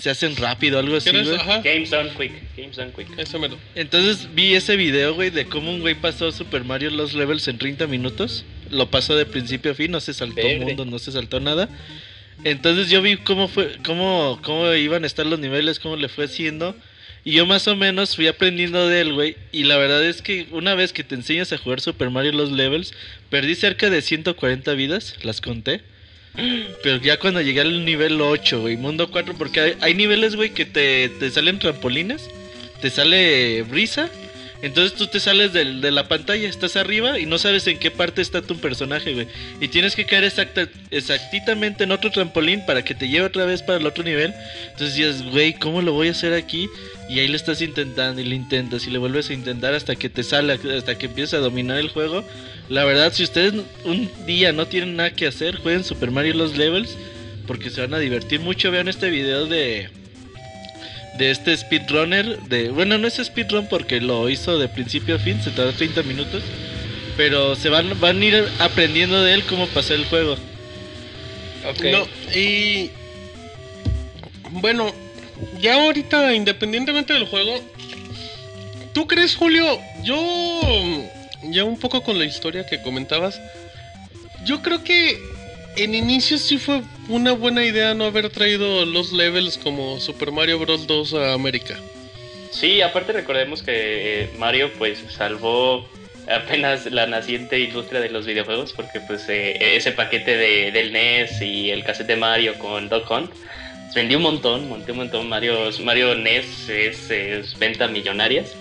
se 0.03 0.11
hacen 0.11 0.35
rápido, 0.35 0.81
algo 0.81 0.97
así, 0.97 1.11
güey. 1.11 1.25
Games 1.63 1.91
Done 1.91 2.11
Quick. 2.19 2.33
Games 2.57 2.75
Done 2.75 2.91
Quick. 2.91 3.17
Eso 3.19 3.39
me 3.39 3.49
lo. 3.49 3.57
Entonces 3.77 4.35
vi 4.35 4.53
ese 4.55 4.75
video, 4.75 5.15
güey, 5.15 5.31
de 5.31 5.45
cómo 5.45 5.71
un 5.71 5.79
güey 5.79 5.95
pasó 5.95 6.33
Super 6.33 6.65
Mario 6.65 6.91
los 6.91 7.15
levels 7.15 7.47
en 7.47 7.57
30 7.57 7.87
minutos. 7.87 8.45
Lo 8.69 8.91
pasó 8.91 9.15
de 9.15 9.27
principio 9.27 9.71
a 9.71 9.75
fin, 9.75 9.93
no 9.93 10.01
se 10.01 10.13
saltó 10.13 10.45
un 10.45 10.59
mundo, 10.59 10.85
no 10.85 10.99
se 10.99 11.13
saltó 11.13 11.39
nada. 11.39 11.69
Entonces 12.43 12.91
yo 12.91 13.01
vi 13.01 13.17
cómo 13.17 13.47
fue, 13.47 13.77
cómo, 13.85 14.41
cómo 14.43 14.75
iban 14.75 15.05
a 15.05 15.07
estar 15.07 15.25
los 15.25 15.39
niveles, 15.39 15.79
cómo 15.79 15.95
le 15.95 16.09
fue 16.09 16.25
haciendo. 16.25 16.75
Y 17.23 17.35
yo 17.35 17.47
más 17.47 17.69
o 17.69 17.77
menos 17.77 18.17
fui 18.17 18.27
aprendiendo 18.27 18.89
de 18.89 19.03
él, 19.03 19.13
güey. 19.13 19.37
Y 19.53 19.63
la 19.63 19.77
verdad 19.77 20.05
es 20.05 20.21
que 20.21 20.49
una 20.51 20.75
vez 20.75 20.93
que 20.93 21.05
te 21.05 21.15
enseñas 21.15 21.53
a 21.53 21.59
jugar 21.59 21.81
Super 21.81 22.11
Mario 22.11 22.33
los 22.33 22.51
levels, 22.51 22.93
perdí 23.31 23.55
cerca 23.55 23.89
de 23.89 24.03
140 24.03 24.73
vidas, 24.73 25.15
las 25.23 25.41
conté. 25.41 25.92
Pero 26.83 26.97
ya 26.97 27.19
cuando 27.19 27.41
llegué 27.41 27.61
al 27.61 27.85
nivel 27.85 28.21
8, 28.21 28.61
güey, 28.61 28.77
mundo 28.77 29.11
4, 29.11 29.35
porque 29.35 29.77
hay, 29.81 29.95
niveles, 29.95 30.37
güey, 30.37 30.51
que 30.51 30.65
te, 30.65 31.09
te, 31.09 31.31
salen 31.31 31.59
trampolines, 31.59 32.31
te 32.81 32.91
sale 32.91 33.63
brisa, 33.63 34.09
entonces 34.63 34.97
tú 34.97 35.09
te 35.09 35.19
sales 35.19 35.53
de, 35.53 35.65
la 35.65 36.07
pantalla, 36.07 36.49
estás 36.49 36.77
arriba 36.77 37.19
y 37.19 37.27
no 37.27 37.37
sabes 37.39 37.67
en 37.67 37.79
qué 37.79 37.91
parte 37.91 38.23
está 38.23 38.43
tu 38.43 38.57
personaje, 38.59 39.13
güey. 39.13 39.27
Y 39.61 39.69
tienes 39.69 39.97
que 39.97 40.07
caer 40.07 40.23
exacta, 40.23 40.69
exactamente 40.93 41.83
en 41.83 41.91
otro 41.91 42.13
trampolín 42.13 42.65
para 42.65 42.85
que 42.85 42.95
te 42.95 43.09
lleve 43.09 43.27
otra 43.27 43.45
vez 43.45 43.61
para 43.61 43.79
el 43.79 43.87
otro 43.87 44.05
nivel. 44.05 44.33
Entonces 44.71 44.95
dices, 44.95 45.23
güey, 45.25 45.55
¿cómo 45.55 45.83
lo 45.83 45.93
voy 45.93 46.09
a 46.09 46.13
hacer 46.13 46.33
aquí? 46.33 46.69
Y 47.09 47.19
ahí 47.19 47.27
lo 47.27 47.35
estás 47.35 47.61
intentando 47.61 48.21
y 48.21 48.25
lo 48.25 48.35
intentas 48.37 48.87
y 48.87 48.91
le 48.91 48.99
vuelves 48.99 49.31
a 49.31 49.35
intentar 49.35 49.75
hasta 49.75 49.97
que 49.97 50.09
te 50.09 50.23
sale, 50.23 50.53
hasta 50.53 50.97
que 50.97 51.07
empiezas 51.07 51.35
a 51.35 51.39
dominar 51.39 51.79
el 51.79 51.89
juego. 51.89 52.25
La 52.69 52.85
verdad, 52.85 53.13
si 53.13 53.25
ustedes 53.25 53.55
un 53.85 54.09
día 54.27 54.53
no 54.53 54.67
tienen 54.67 54.95
nada 54.95 55.11
que 55.11 55.27
hacer, 55.27 55.57
jueguen 55.57 55.83
Super 55.83 56.13
Mario 56.13 56.35
los 56.35 56.57
levels 56.57 56.97
porque 57.49 57.71
se 57.71 57.81
van 57.81 57.95
a 57.95 57.99
divertir 57.99 58.39
mucho. 58.39 58.71
Vean 58.71 58.87
este 58.87 59.11
video 59.11 59.47
de 59.47 59.91
de 61.19 61.31
este 61.31 61.57
speedrunner 61.57 62.39
de 62.43 62.71
bueno, 62.71 62.99
no 62.99 63.07
es 63.07 63.15
speedrun 63.23 63.67
porque 63.67 64.01
lo 64.01 64.29
hizo 64.29 64.59
de 64.59 64.69
principio 64.69 65.17
a 65.17 65.19
fin, 65.19 65.43
se 65.43 65.51
tardó 65.51 65.73
30 65.73 66.03
minutos, 66.05 66.43
pero 67.17 67.55
se 67.55 67.69
van 67.69 67.99
van 68.01 68.21
a 68.21 68.25
ir 68.25 68.49
aprendiendo 68.59 69.23
de 69.23 69.35
él 69.35 69.45
cómo 69.45 69.67
pasar 69.69 69.97
el 69.97 70.07
juego. 70.07 70.37
No, 71.83 72.09
y 72.37 72.91
bueno, 74.51 74.93
ya 75.61 75.75
ahorita 75.75 76.35
independientemente 76.35 77.13
del 77.13 77.27
juego, 77.27 77.61
¿tú 78.93 79.07
crees, 79.07 79.37
Julio? 79.37 79.79
Yo 80.03 80.19
ya 81.45 81.65
un 81.65 81.79
poco 81.79 82.03
con 82.03 82.19
la 82.19 82.25
historia 82.25 82.67
que 82.67 82.83
comentabas, 82.83 83.41
yo 84.45 84.63
creo 84.63 84.83
que 84.83 85.19
en 85.77 85.95
inicio 85.95 86.39
sí 86.39 86.59
fue 86.59 86.83
una 87.09 87.33
buena 87.33 87.65
idea 87.65 87.95
no 87.95 88.05
haber 88.05 88.31
traído 88.31 88.85
los 88.85 89.13
levels 89.13 89.59
como 89.59 90.01
Super 90.01 90.33
Mario 90.33 90.59
Bros. 90.59 90.87
2 90.87 91.15
a 91.15 91.33
América. 91.33 91.79
Sí, 92.51 92.83
aparte 92.83 93.13
recordemos 93.13 93.63
que 93.63 94.25
eh, 94.25 94.31
Mario 94.39 94.71
pues 94.79 95.03
salvó 95.11 95.89
apenas 96.29 96.87
la 96.87 97.07
naciente 97.07 97.59
industria 97.59 98.01
de 98.01 98.11
los 98.11 98.27
videojuegos 98.27 98.73
porque 98.73 99.01
pues 99.01 99.29
eh, 99.29 99.77
ese 99.77 99.93
paquete 99.93 100.37
de, 100.37 100.71
del 100.71 100.93
NES 100.93 101.41
y 101.41 101.71
el 101.71 101.83
cassette 101.85 102.17
Mario 102.17 102.59
con 102.59 102.89
Dog 102.89 103.11
Hunt 103.11 103.31
vendió 103.95 104.19
un 104.19 104.25
montón, 104.25 104.69
monté 104.69 104.93
un 104.93 104.99
montón. 104.99 105.29
Mario, 105.29 105.71
Mario 105.83 106.15
NES 106.15 106.69
es, 106.69 107.11
es 107.11 107.59
venta 107.59 107.89
millonarias. 107.89 108.55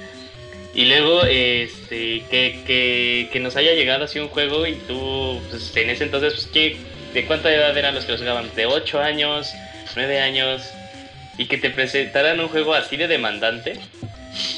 Y 0.73 0.85
luego, 0.85 1.23
este, 1.23 2.23
que, 2.29 2.61
que, 2.65 3.29
que, 3.31 3.39
nos 3.41 3.57
haya 3.57 3.73
llegado 3.73 4.05
así 4.05 4.19
un 4.19 4.29
juego 4.29 4.65
y 4.65 4.75
tú, 4.75 5.41
pues, 5.49 5.75
en 5.75 5.89
ese 5.89 6.05
entonces, 6.05 6.33
pues, 6.33 6.47
¿qué, 6.47 6.77
¿de 7.13 7.25
cuánta 7.25 7.53
edad 7.53 7.77
eran 7.77 7.95
los 7.95 8.05
que 8.05 8.13
los 8.13 8.21
jugaban? 8.21 8.53
¿De 8.55 8.65
8 8.65 8.99
años? 8.99 9.53
¿9 9.95 10.19
años? 10.21 10.71
Y 11.37 11.45
que 11.45 11.57
te 11.57 11.69
presentaran 11.69 12.39
un 12.39 12.47
juego 12.47 12.73
así 12.73 12.97
de 12.97 13.07
demandante. 13.07 13.79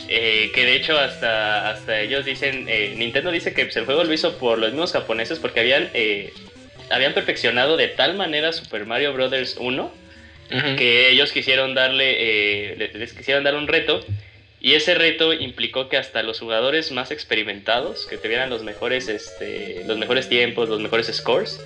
Eh, 0.07 0.51
que 0.53 0.65
de 0.65 0.75
hecho 0.75 0.97
hasta, 0.97 1.69
hasta 1.71 1.99
ellos 1.99 2.25
dicen, 2.25 2.65
eh, 2.69 2.93
Nintendo 2.95 3.31
dice 3.31 3.53
que 3.53 3.65
pues, 3.65 3.75
el 3.77 3.85
juego 3.85 4.03
lo 4.03 4.13
hizo 4.13 4.37
por 4.37 4.59
los 4.59 4.71
mismos 4.71 4.91
japoneses 4.91 5.39
porque 5.39 5.61
habían, 5.61 5.89
eh, 5.93 6.31
habían 6.91 7.13
perfeccionado 7.13 7.77
de 7.77 7.87
tal 7.87 8.15
manera 8.15 8.53
Super 8.53 8.85
Mario 8.85 9.13
Bros. 9.13 9.57
1 9.57 10.03
que 10.77 11.09
ellos 11.09 11.31
quisieron 11.31 11.73
darle, 11.73 12.75
les 12.75 13.13
quisieron 13.13 13.43
dar 13.43 13.55
un 13.55 13.67
reto 13.67 14.05
y 14.63 14.75
ese 14.75 14.95
reto 14.95 15.33
implicó 15.33 15.89
que 15.89 15.97
hasta 15.97 16.23
los 16.23 16.39
jugadores 16.39 16.91
más 16.93 17.11
experimentados, 17.11 18.05
que 18.05 18.17
tuvieran 18.17 18.49
los 18.49 18.63
mejores, 18.63 19.09
este, 19.09 19.83
los 19.85 19.97
mejores 19.97 20.29
tiempos, 20.29 20.69
los 20.69 20.79
mejores 20.79 21.07
scores, 21.07 21.59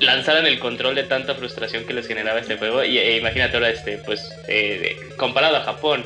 lanzaran 0.00 0.46
el 0.46 0.58
control 0.58 0.94
de 0.94 1.04
tanta 1.04 1.34
frustración 1.34 1.84
que 1.84 1.94
les 1.94 2.06
generaba 2.06 2.38
este 2.38 2.56
juego. 2.56 2.84
Y 2.84 2.98
e, 2.98 3.16
imagínate 3.16 3.56
ahora, 3.56 3.70
este, 3.70 3.98
pues, 3.98 4.30
eh, 4.48 4.96
comparado 5.16 5.56
a 5.56 5.62
Japón, 5.62 6.04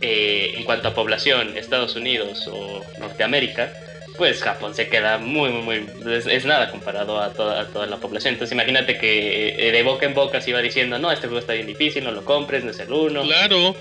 eh, 0.00 0.54
en 0.56 0.64
cuanto 0.64 0.88
a 0.88 0.94
población, 0.94 1.56
Estados 1.56 1.94
Unidos 1.96 2.48
o 2.50 2.84
Norteamérica, 2.98 3.72
pues 4.16 4.42
Japón 4.42 4.74
se 4.74 4.88
queda 4.88 5.18
muy, 5.18 5.50
muy, 5.50 5.80
muy. 5.80 6.12
Es, 6.12 6.44
nada 6.44 6.70
comparado 6.70 7.20
a 7.20 7.32
toda, 7.32 7.66
toda, 7.68 7.86
la 7.86 7.96
población. 7.96 8.34
Entonces, 8.34 8.52
imagínate 8.52 8.98
que 8.98 9.68
eh, 9.68 9.72
de 9.72 9.82
boca 9.82 10.04
en 10.04 10.14
boca 10.14 10.40
se 10.40 10.50
iba 10.50 10.60
diciendo: 10.60 10.98
No, 10.98 11.10
este 11.10 11.28
juego 11.28 11.38
está 11.38 11.54
bien 11.54 11.66
difícil, 11.66 12.04
no 12.04 12.12
lo 12.12 12.24
compres, 12.24 12.64
no 12.64 12.72
es 12.72 12.80
el 12.80 12.92
uno. 12.92 13.22
Claro. 13.22 13.74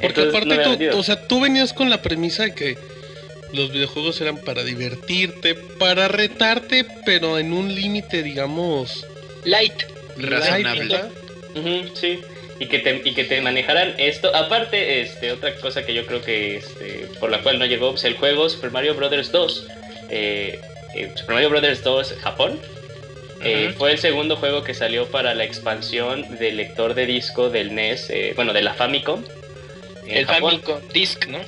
Porque 0.00 0.22
aparte 0.22 0.58
tú, 0.58 0.98
o 0.98 1.02
sea, 1.02 1.26
tú 1.26 1.40
venías 1.40 1.72
con 1.72 1.90
la 1.90 2.02
premisa 2.02 2.44
de 2.44 2.54
que 2.54 2.78
los 3.52 3.72
videojuegos 3.72 4.20
eran 4.20 4.38
para 4.38 4.62
divertirte, 4.62 5.54
para 5.54 6.08
retarte, 6.08 6.86
pero 7.04 7.38
en 7.38 7.52
un 7.52 7.74
límite, 7.74 8.22
digamos, 8.22 9.06
light, 9.44 9.82
razonable. 10.16 11.00
sí. 11.94 12.20
Y 12.58 12.66
que, 12.66 12.78
te, 12.78 13.00
y 13.02 13.14
que 13.14 13.24
te 13.24 13.40
manejaran 13.40 13.94
esto. 13.96 14.36
Aparte, 14.36 15.00
este, 15.00 15.32
otra 15.32 15.54
cosa 15.56 15.86
que 15.86 15.94
yo 15.94 16.04
creo 16.04 16.20
que 16.20 16.58
este, 16.58 17.08
por 17.18 17.30
la 17.30 17.40
cual 17.40 17.58
no 17.58 17.64
llegó, 17.64 17.92
pues 17.92 18.04
el 18.04 18.18
juego 18.18 18.50
Super 18.50 18.70
Mario 18.70 18.94
Bros. 18.94 19.32
2. 19.32 19.66
Eh, 20.10 20.60
eh, 20.94 21.10
Super 21.16 21.36
Mario 21.36 21.48
Bros. 21.48 21.82
2 21.82 22.14
Japón. 22.20 22.60
Eh, 23.42 23.72
fue 23.78 23.92
el 23.92 23.98
segundo 23.98 24.36
juego 24.36 24.62
que 24.62 24.74
salió 24.74 25.06
para 25.06 25.34
la 25.34 25.44
expansión 25.44 26.36
del 26.36 26.58
lector 26.58 26.92
de 26.92 27.06
disco 27.06 27.48
del 27.48 27.74
NES, 27.74 28.12
bueno, 28.36 28.52
de 28.52 28.60
la 28.60 28.74
Famicom 28.74 29.24
el 30.10 30.26
Famicom 30.26 30.80
Disc, 30.92 31.26
¿no? 31.26 31.38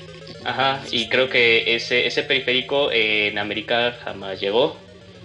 Ajá, 0.45 0.83
y 0.91 1.09
creo 1.09 1.29
que 1.29 1.75
ese, 1.75 2.07
ese 2.07 2.23
periférico 2.23 2.91
en 2.93 3.39
América 3.39 3.97
jamás 4.05 4.41
llegó. 4.41 4.77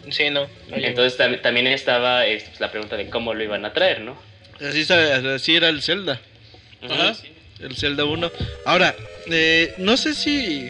Sí, 0.09 0.29
no. 0.29 0.47
Entonces 0.71 1.17
también 1.41 1.67
estaba 1.67 2.25
este, 2.25 2.49
pues, 2.49 2.61
la 2.61 2.71
pregunta 2.71 2.95
de 2.95 3.09
cómo 3.09 3.33
lo 3.33 3.43
iban 3.43 3.65
a 3.65 3.73
traer, 3.73 4.01
¿no? 4.01 4.17
Así, 4.61 4.85
así 4.91 5.55
era 5.55 5.69
el 5.69 5.81
Zelda. 5.81 6.21
Ajá. 6.81 7.13
El 7.59 7.75
Zelda 7.75 8.05
1. 8.05 8.31
Ahora, 8.65 8.95
eh, 9.31 9.73
no 9.77 9.97
sé 9.97 10.13
si, 10.13 10.69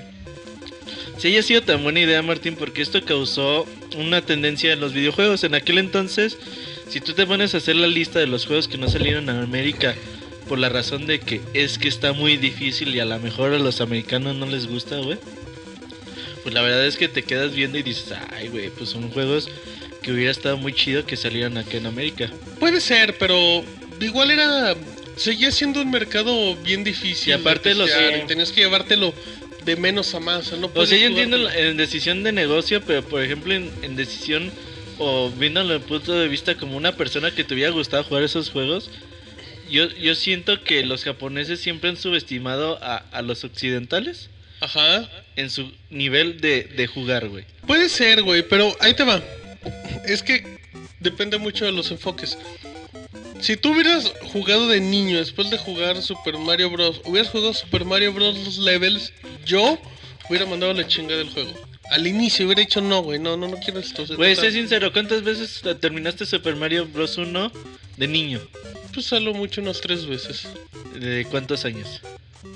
si 1.18 1.28
haya 1.28 1.44
sido 1.44 1.62
tan 1.62 1.84
buena 1.84 2.00
idea, 2.00 2.22
Martín, 2.22 2.56
porque 2.56 2.82
esto 2.82 3.04
causó 3.04 3.68
una 3.98 4.22
tendencia 4.22 4.74
en 4.74 4.80
los 4.80 4.94
videojuegos. 4.94 5.44
En 5.44 5.56
aquel 5.56 5.78
entonces, 5.78 6.38
si 6.88 7.02
tú 7.02 7.14
te 7.14 7.26
pones 7.26 7.54
a 7.54 7.58
hacer 7.58 7.76
la 7.76 7.88
lista 7.88 8.20
de 8.20 8.28
los 8.28 8.46
juegos 8.46 8.68
que 8.68 8.78
no 8.78 8.88
salieron 8.88 9.30
en 9.30 9.38
América 9.38 9.96
por 10.48 10.60
la 10.60 10.70
razón 10.70 11.06
de 11.06 11.20
que 11.20 11.42
es 11.54 11.78
que 11.78 11.88
está 11.88 12.14
muy 12.14 12.38
difícil 12.38 12.96
y 12.96 13.00
a 13.00 13.06
lo 13.06 13.20
mejor 13.20 13.54
a 13.54 13.60
los 13.60 13.82
americanos 13.82 14.36
no 14.36 14.46
les 14.46 14.68
gusta, 14.68 14.98
güey. 14.98 15.18
Pues 16.44 16.54
la 16.54 16.62
verdad 16.62 16.86
es 16.86 16.98
que 16.98 17.08
te 17.08 17.24
quedas 17.24 17.54
viendo 17.54 17.78
y 17.78 17.84
dices, 17.84 18.14
ay, 18.32 18.48
güey, 18.48 18.70
pues 18.70 18.90
son 18.90 19.10
juegos 19.12 19.50
que 20.02 20.12
hubiera 20.12 20.32
estado 20.32 20.58
muy 20.58 20.74
chido 20.74 21.06
que 21.06 21.18
salieran 21.18 21.58
aquí 21.58 21.78
en 21.78 21.86
América. 21.86 22.32
Puede 22.60 22.80
ser, 22.80 23.18
pero 23.18 23.64
igual 24.00 24.32
era. 24.32 24.76
Seguía 25.18 25.52
siendo 25.52 25.82
un 25.82 25.92
mercado 25.92 26.56
bien 26.58 26.84
difícil. 26.84 27.30
Y 27.30 27.32
aparte, 27.34 27.76
los. 27.76 27.90
tenías 28.28 28.52
que 28.52 28.62
llevártelo 28.62 29.14
de 29.66 29.76
menos 29.76 30.14
a 30.16 30.20
más. 30.20 30.52
No 30.54 30.72
o 30.74 30.86
sea, 30.86 30.98
yo 30.98 31.08
entiendo 31.08 31.50
en 31.50 31.76
decisión 31.76 32.24
de 32.24 32.32
negocio, 32.32 32.82
pero 32.82 33.04
por 33.04 33.22
ejemplo, 33.22 33.54
en, 33.54 33.70
en 33.82 33.96
decisión 33.98 34.52
o 35.00 35.30
viéndolo 35.30 35.74
el 35.74 35.82
punto 35.82 36.14
de 36.14 36.28
vista 36.28 36.56
como 36.56 36.78
una 36.78 36.94
persona 36.94 37.32
que 37.32 37.44
te 37.44 37.54
hubiera 37.54 37.72
gustado 37.72 38.04
jugar 38.04 38.24
esos 38.24 38.50
juegos, 38.50 38.90
yo, 39.70 39.88
yo 39.90 40.16
siento 40.16 40.64
que 40.64 40.86
los 40.86 41.04
japoneses 41.04 41.60
siempre 41.60 41.90
han 41.90 41.98
subestimado 41.98 42.80
a, 42.82 42.98
a 42.98 43.22
los 43.22 43.44
occidentales. 43.44 44.30
Ajá. 44.60 45.08
En 45.36 45.50
su 45.50 45.72
nivel 45.90 46.42
de, 46.42 46.64
de 46.64 46.88
jugar, 46.88 47.30
güey. 47.30 47.46
Puede 47.68 47.90
ser, 47.90 48.24
güey, 48.24 48.42
pero 48.42 48.76
ahí 48.80 48.94
te 48.94 49.04
va. 49.04 49.22
Es 50.06 50.24
que 50.24 50.58
depende 51.00 51.38
mucho 51.38 51.66
de 51.66 51.72
los 51.72 51.92
enfoques. 51.92 52.38
Si 53.40 53.56
tú 53.56 53.74
hubieras 53.74 54.12
jugado 54.34 54.68
de 54.68 54.82
niño 54.82 55.18
después 55.18 55.50
de 55.50 55.58
jugar 55.58 56.02
Super 56.02 56.38
Mario 56.38 56.72
Bros. 56.72 57.02
Hubieras 57.06 57.30
jugado 57.30 57.54
Super 57.54 57.86
Mario 57.86 58.14
Bros. 58.14 58.38
los 58.38 58.58
levels, 58.58 59.14
yo 59.46 59.80
hubiera 60.28 60.46
mandado 60.46 60.74
la 60.74 60.88
chinga 60.88 61.16
del 61.16 61.30
juego. 61.30 61.54
Al 61.92 62.06
inicio 62.08 62.46
hubiera 62.46 62.62
dicho 62.62 62.82
no, 62.82 63.02
güey, 63.02 63.20
no, 63.20 63.38
no, 63.38 63.48
no 63.48 63.58
quiero 63.58 63.80
esto. 63.80 64.06
Güey, 64.16 64.36
sé 64.36 64.52
sincero, 64.52 64.92
¿cuántas 64.92 65.24
veces 65.24 65.62
terminaste 65.80 66.26
Super 66.26 66.56
Mario 66.56 66.88
Bros. 66.88 67.18
1 67.18 67.52
de 67.98 68.08
niño? 68.08 68.42
Pues 68.98 69.22
mucho 69.36 69.62
unas 69.62 69.80
tres 69.80 70.08
veces. 70.08 70.48
¿De 71.00 71.28
cuántos 71.30 71.66
años? 71.66 72.02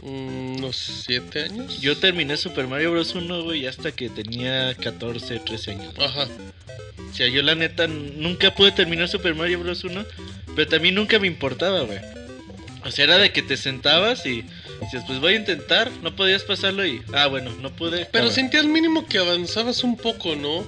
Mm, 0.01 0.57
unos 0.57 0.75
siete 0.75 1.43
años. 1.43 1.79
Yo 1.79 1.95
terminé 1.97 2.35
Super 2.35 2.65
Mario 2.65 2.91
Bros. 2.91 3.13
1, 3.13 3.43
güey, 3.43 3.67
hasta 3.67 3.91
que 3.91 4.09
tenía 4.09 4.73
14, 4.73 5.39
13 5.39 5.71
años. 5.71 5.93
Ajá. 5.99 6.27
O 7.09 7.13
sea, 7.13 7.27
yo 7.27 7.43
la 7.43 7.53
neta 7.53 7.85
nunca 7.85 8.55
pude 8.55 8.71
terminar 8.71 9.07
Super 9.07 9.35
Mario 9.35 9.59
Bros. 9.59 9.83
1, 9.83 10.03
pero 10.55 10.67
también 10.67 10.95
nunca 10.95 11.19
me 11.19 11.27
importaba, 11.27 11.81
güey. 11.81 11.99
O 12.83 12.89
sea, 12.89 13.05
era 13.05 13.19
de 13.19 13.31
que 13.31 13.43
te 13.43 13.55
sentabas 13.55 14.25
y 14.25 14.43
dices, 14.81 15.03
pues 15.05 15.19
voy 15.19 15.33
a 15.33 15.37
intentar, 15.37 15.91
no 16.01 16.15
podías 16.15 16.41
pasarlo 16.41 16.83
y, 16.83 17.03
ah, 17.13 17.27
bueno, 17.27 17.51
no 17.61 17.71
pude. 17.71 18.07
Pero 18.11 18.31
sentías 18.31 18.65
mínimo 18.65 19.05
que 19.05 19.19
avanzabas 19.19 19.83
un 19.83 19.95
poco, 19.95 20.35
¿no? 20.35 20.65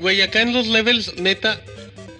Güey, 0.00 0.20
acá 0.22 0.42
en 0.42 0.52
los 0.52 0.66
levels, 0.66 1.14
neta, 1.16 1.60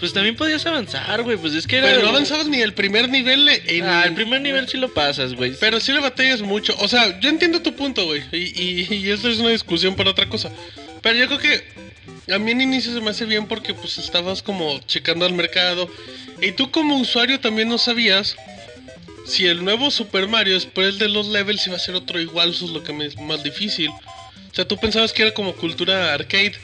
pues 0.01 0.15
también 0.15 0.35
podías 0.35 0.65
avanzar, 0.65 1.23
güey. 1.23 1.37
Pues 1.37 1.55
es 1.55 1.67
que 1.67 1.77
era. 1.77 1.89
Pero 1.89 2.03
no 2.03 2.09
avanzabas 2.09 2.49
ni 2.49 2.61
el 2.61 2.73
primer 2.73 3.09
nivel. 3.11 3.49
En... 3.49 3.85
Ah, 3.85 4.05
el 4.07 4.15
primer 4.15 4.41
nivel 4.41 4.67
sí 4.67 4.79
lo 4.79 4.93
pasas, 4.93 5.35
güey. 5.35 5.53
Pero 5.61 5.79
sí 5.79 5.93
le 5.93 6.01
batallas 6.01 6.41
mucho. 6.41 6.75
O 6.79 6.89
sea, 6.89 7.21
yo 7.21 7.29
entiendo 7.29 7.61
tu 7.61 7.77
punto, 7.77 8.07
güey. 8.07 8.23
Y, 8.33 8.93
y, 8.95 9.11
esto 9.11 9.29
es 9.29 9.39
una 9.39 9.51
discusión 9.51 9.95
para 9.95 10.11
otra 10.11 10.29
cosa. 10.29 10.51
Pero 11.03 11.19
yo 11.19 11.27
creo 11.27 11.39
que 11.39 12.33
a 12.33 12.39
mí 12.39 12.51
en 12.51 12.63
inicio 12.63 12.95
se 12.95 13.01
me 13.01 13.11
hace 13.11 13.27
bien 13.27 13.47
porque 13.47 13.75
pues 13.75 13.99
estabas 13.99 14.43
como 14.43 14.81
checando 14.87 15.27
al 15.27 15.35
mercado. 15.35 15.91
Y 16.41 16.53
tú 16.53 16.71
como 16.71 16.97
usuario 16.97 17.39
también 17.39 17.69
no 17.69 17.77
sabías 17.77 18.37
si 19.27 19.47
el 19.47 19.63
nuevo 19.63 19.91
Super 19.91 20.27
Mario 20.29 20.55
después 20.55 20.99
de 20.99 21.09
los 21.09 21.29
levels 21.29 21.67
iba 21.67 21.77
a 21.77 21.79
ser 21.79 21.95
otro 21.95 22.19
igual. 22.19 22.51
Eso 22.51 22.65
es 22.65 22.71
lo 22.71 22.83
que 22.83 22.95
me 22.95 23.05
es 23.05 23.17
más 23.21 23.43
difícil. 23.43 23.91
O 23.91 24.55
sea, 24.55 24.67
tú 24.67 24.79
pensabas 24.79 25.13
que 25.13 25.23
era 25.23 25.35
como 25.35 25.55
cultura 25.55 26.15
arcade. 26.15 26.55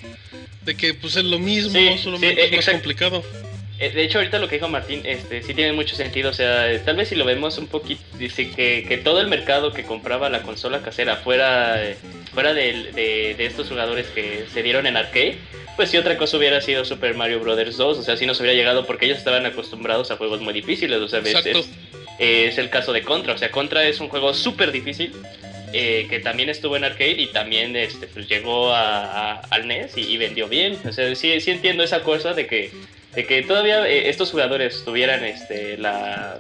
De 0.66 0.76
que 0.76 0.94
pues 0.94 1.16
es 1.16 1.24
lo 1.24 1.38
mismo, 1.38 1.70
solamente 1.97 2.44
es 2.44 2.52
más 2.52 2.68
complicado. 2.68 3.22
Eh, 3.78 3.90
de 3.90 4.02
hecho, 4.02 4.18
ahorita 4.18 4.38
lo 4.40 4.48
que 4.48 4.56
dijo 4.56 4.68
Martín, 4.68 5.02
este, 5.05 5.43
sí 5.43 5.55
tiene 5.55 5.72
mucho 5.72 5.94
sentido. 5.94 6.30
O 6.30 6.32
sea, 6.32 6.82
tal 6.84 6.97
vez 6.97 7.09
si 7.09 7.14
lo 7.14 7.24
vemos 7.24 7.56
un 7.59 7.68
poquito, 7.68 8.02
dice 8.18 8.51
que, 8.51 8.84
que 8.88 8.97
todo 8.98 9.20
el 9.20 9.28
mercado 9.28 9.72
que 9.72 9.84
compraba 9.84 10.28
la 10.28 10.43
consola 10.43 10.82
casera 10.82 11.16
fuera, 11.16 11.80
fuera 12.32 12.52
de, 12.52 13.34
de, 13.36 13.47
estos 13.47 13.68
jugadores 13.68 14.09
que 14.09 14.47
se 14.52 14.62
dieron 14.64 14.86
en 14.86 14.97
arcade, 14.97 15.36
pues 15.76 15.90
si 15.90 15.98
otra 15.98 16.16
cosa 16.16 16.36
hubiera 16.36 16.60
sido 16.60 16.84
Super 16.84 17.14
Mario 17.14 17.38
Bros. 17.38 17.76
2, 17.76 17.98
o 17.98 18.02
sea, 18.02 18.16
si 18.16 18.26
nos 18.26 18.40
hubiera 18.40 18.56
llegado 18.56 18.86
porque 18.86 19.05
ellos 19.06 19.18
estaban 19.18 19.47
acostumbrados 19.47 20.10
a 20.10 20.16
juegos 20.16 20.40
muy 20.40 20.52
difíciles. 20.52 20.98
O 20.98 21.06
sea, 21.06 21.20
es, 21.20 21.68
es, 22.18 22.59
el 22.59 22.70
caso 22.70 22.93
de 22.93 23.02
Contra. 23.02 23.34
O 23.34 23.38
sea, 23.38 23.52
Contra 23.52 23.86
es 23.86 24.01
un 24.01 24.09
juego 24.09 24.34
súper 24.34 24.72
difícil 24.72 25.12
eh, 25.78 26.06
que 26.08 26.20
también 26.20 26.48
estuvo 26.48 26.74
en 26.76 26.84
arcade 26.84 27.20
y 27.20 27.26
también 27.26 27.76
este, 27.76 28.06
pues, 28.06 28.26
llegó 28.28 28.72
a, 28.72 29.40
al 29.50 29.68
NES 29.68 29.98
y, 29.98 30.16
vendió 30.16 30.48
bien. 30.48 30.78
O 30.86 30.92
sea, 30.92 31.14
sí, 31.14 31.38
sí 31.40 31.50
entiendo 31.50 31.82
esa 31.82 32.00
cosa 32.00 32.32
de 32.32 32.46
que, 32.46 32.70
de 33.14 33.26
que 33.26 33.42
todavía 33.42 33.86
eh, 33.86 34.08
estos 34.08 34.30
jugadores 34.30 34.84
tuvieran 34.86 35.22
este, 35.22 35.76
la, 35.76 36.38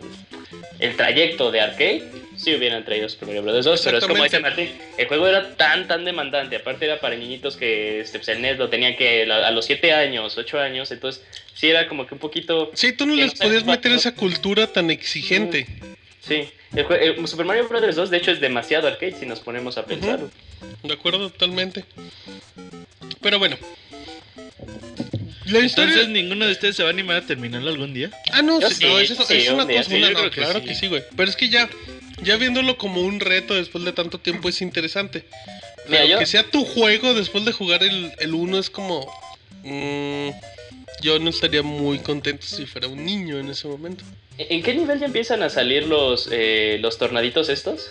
el 0.78 0.96
trayecto 0.96 1.50
de 1.50 1.60
arcade 1.60 2.02
sí 2.36 2.54
hubieran 2.54 2.82
traído 2.84 3.10
Super 3.10 3.28
Mario 3.28 3.42
Bros. 3.42 3.64
2, 3.64 3.82
pero 3.84 3.98
es 3.98 4.06
como 4.06 4.22
dice 4.22 4.40
Martín, 4.40 4.70
el 4.96 5.06
juego 5.06 5.26
era 5.26 5.54
tan, 5.56 5.86
tan 5.86 6.06
demandante, 6.06 6.56
aparte 6.56 6.86
era 6.86 6.98
para 6.98 7.14
niñitos 7.14 7.56
que 7.56 8.00
este, 8.00 8.18
pues, 8.18 8.28
el 8.28 8.40
NES 8.40 8.56
lo 8.56 8.70
tenían 8.70 8.96
que 8.96 9.30
a 9.30 9.50
los 9.50 9.66
7 9.66 9.92
años, 9.92 10.38
8 10.38 10.60
años, 10.60 10.90
entonces 10.92 11.22
sí 11.54 11.68
era 11.68 11.88
como 11.88 12.06
que 12.06 12.14
un 12.14 12.20
poquito... 12.20 12.70
Sí, 12.74 12.92
tú 12.92 13.04
no 13.04 13.14
les 13.14 13.34
podías 13.34 13.64
meter 13.64 13.92
esa 13.92 14.14
cultura 14.14 14.66
tan 14.66 14.90
exigente. 14.90 15.66
Sí, 16.20 16.48
el, 16.74 17.28
Super 17.28 17.46
Mario 17.46 17.68
Bros. 17.68 17.94
2 17.94 18.10
de 18.10 18.16
hecho 18.16 18.30
es 18.30 18.40
demasiado 18.40 18.88
arcade 18.88 19.16
si 19.18 19.26
nos 19.26 19.40
ponemos 19.40 19.78
a 19.78 19.86
pensar. 19.86 20.20
De 20.82 20.92
acuerdo, 20.92 21.30
totalmente. 21.30 21.84
Pero 23.20 23.38
bueno, 23.38 23.56
la 25.46 25.60
Entonces, 25.60 26.08
¿ninguno 26.08 26.46
de 26.46 26.52
ustedes 26.52 26.76
se 26.76 26.82
va 26.82 26.88
a 26.88 26.92
animar 26.92 27.16
a 27.16 27.26
terminarlo 27.26 27.70
algún 27.70 27.94
día? 27.94 28.10
Ah, 28.32 28.42
no, 28.42 28.60
sí, 28.68 28.84
no 28.84 28.98
es, 28.98 29.10
una 29.50 29.64
cosa, 30.12 30.30
claro 30.30 30.62
que 30.62 30.74
sí, 30.74 30.88
güey. 30.88 31.04
Pero 31.16 31.30
es 31.30 31.36
que 31.36 31.48
ya, 31.48 31.68
ya 32.22 32.36
viéndolo 32.36 32.76
como 32.78 33.00
un 33.00 33.20
reto 33.20 33.54
después 33.54 33.84
de 33.84 33.92
tanto 33.92 34.18
tiempo 34.18 34.48
es 34.48 34.60
interesante. 34.60 35.24
Pero 35.88 36.18
que 36.18 36.26
sea 36.26 36.42
tu 36.42 36.64
juego 36.64 37.14
después 37.14 37.44
de 37.44 37.52
jugar 37.52 37.84
el, 37.84 38.12
el 38.18 38.34
1 38.34 38.58
es 38.58 38.70
como... 38.70 39.06
Mmm, 39.62 40.30
yo 41.02 41.18
no 41.18 41.30
estaría 41.30 41.62
muy 41.62 41.98
contento 41.98 42.46
si 42.46 42.66
fuera 42.66 42.88
un 42.88 43.04
niño 43.04 43.38
en 43.38 43.48
ese 43.48 43.68
momento. 43.68 44.04
¿En 44.38 44.62
qué 44.62 44.74
nivel 44.74 44.98
ya 44.98 45.06
empiezan 45.06 45.42
a 45.42 45.50
salir 45.50 45.86
los, 45.86 46.28
eh, 46.30 46.78
los 46.80 46.98
tornaditos 46.98 47.48
estos? 47.48 47.90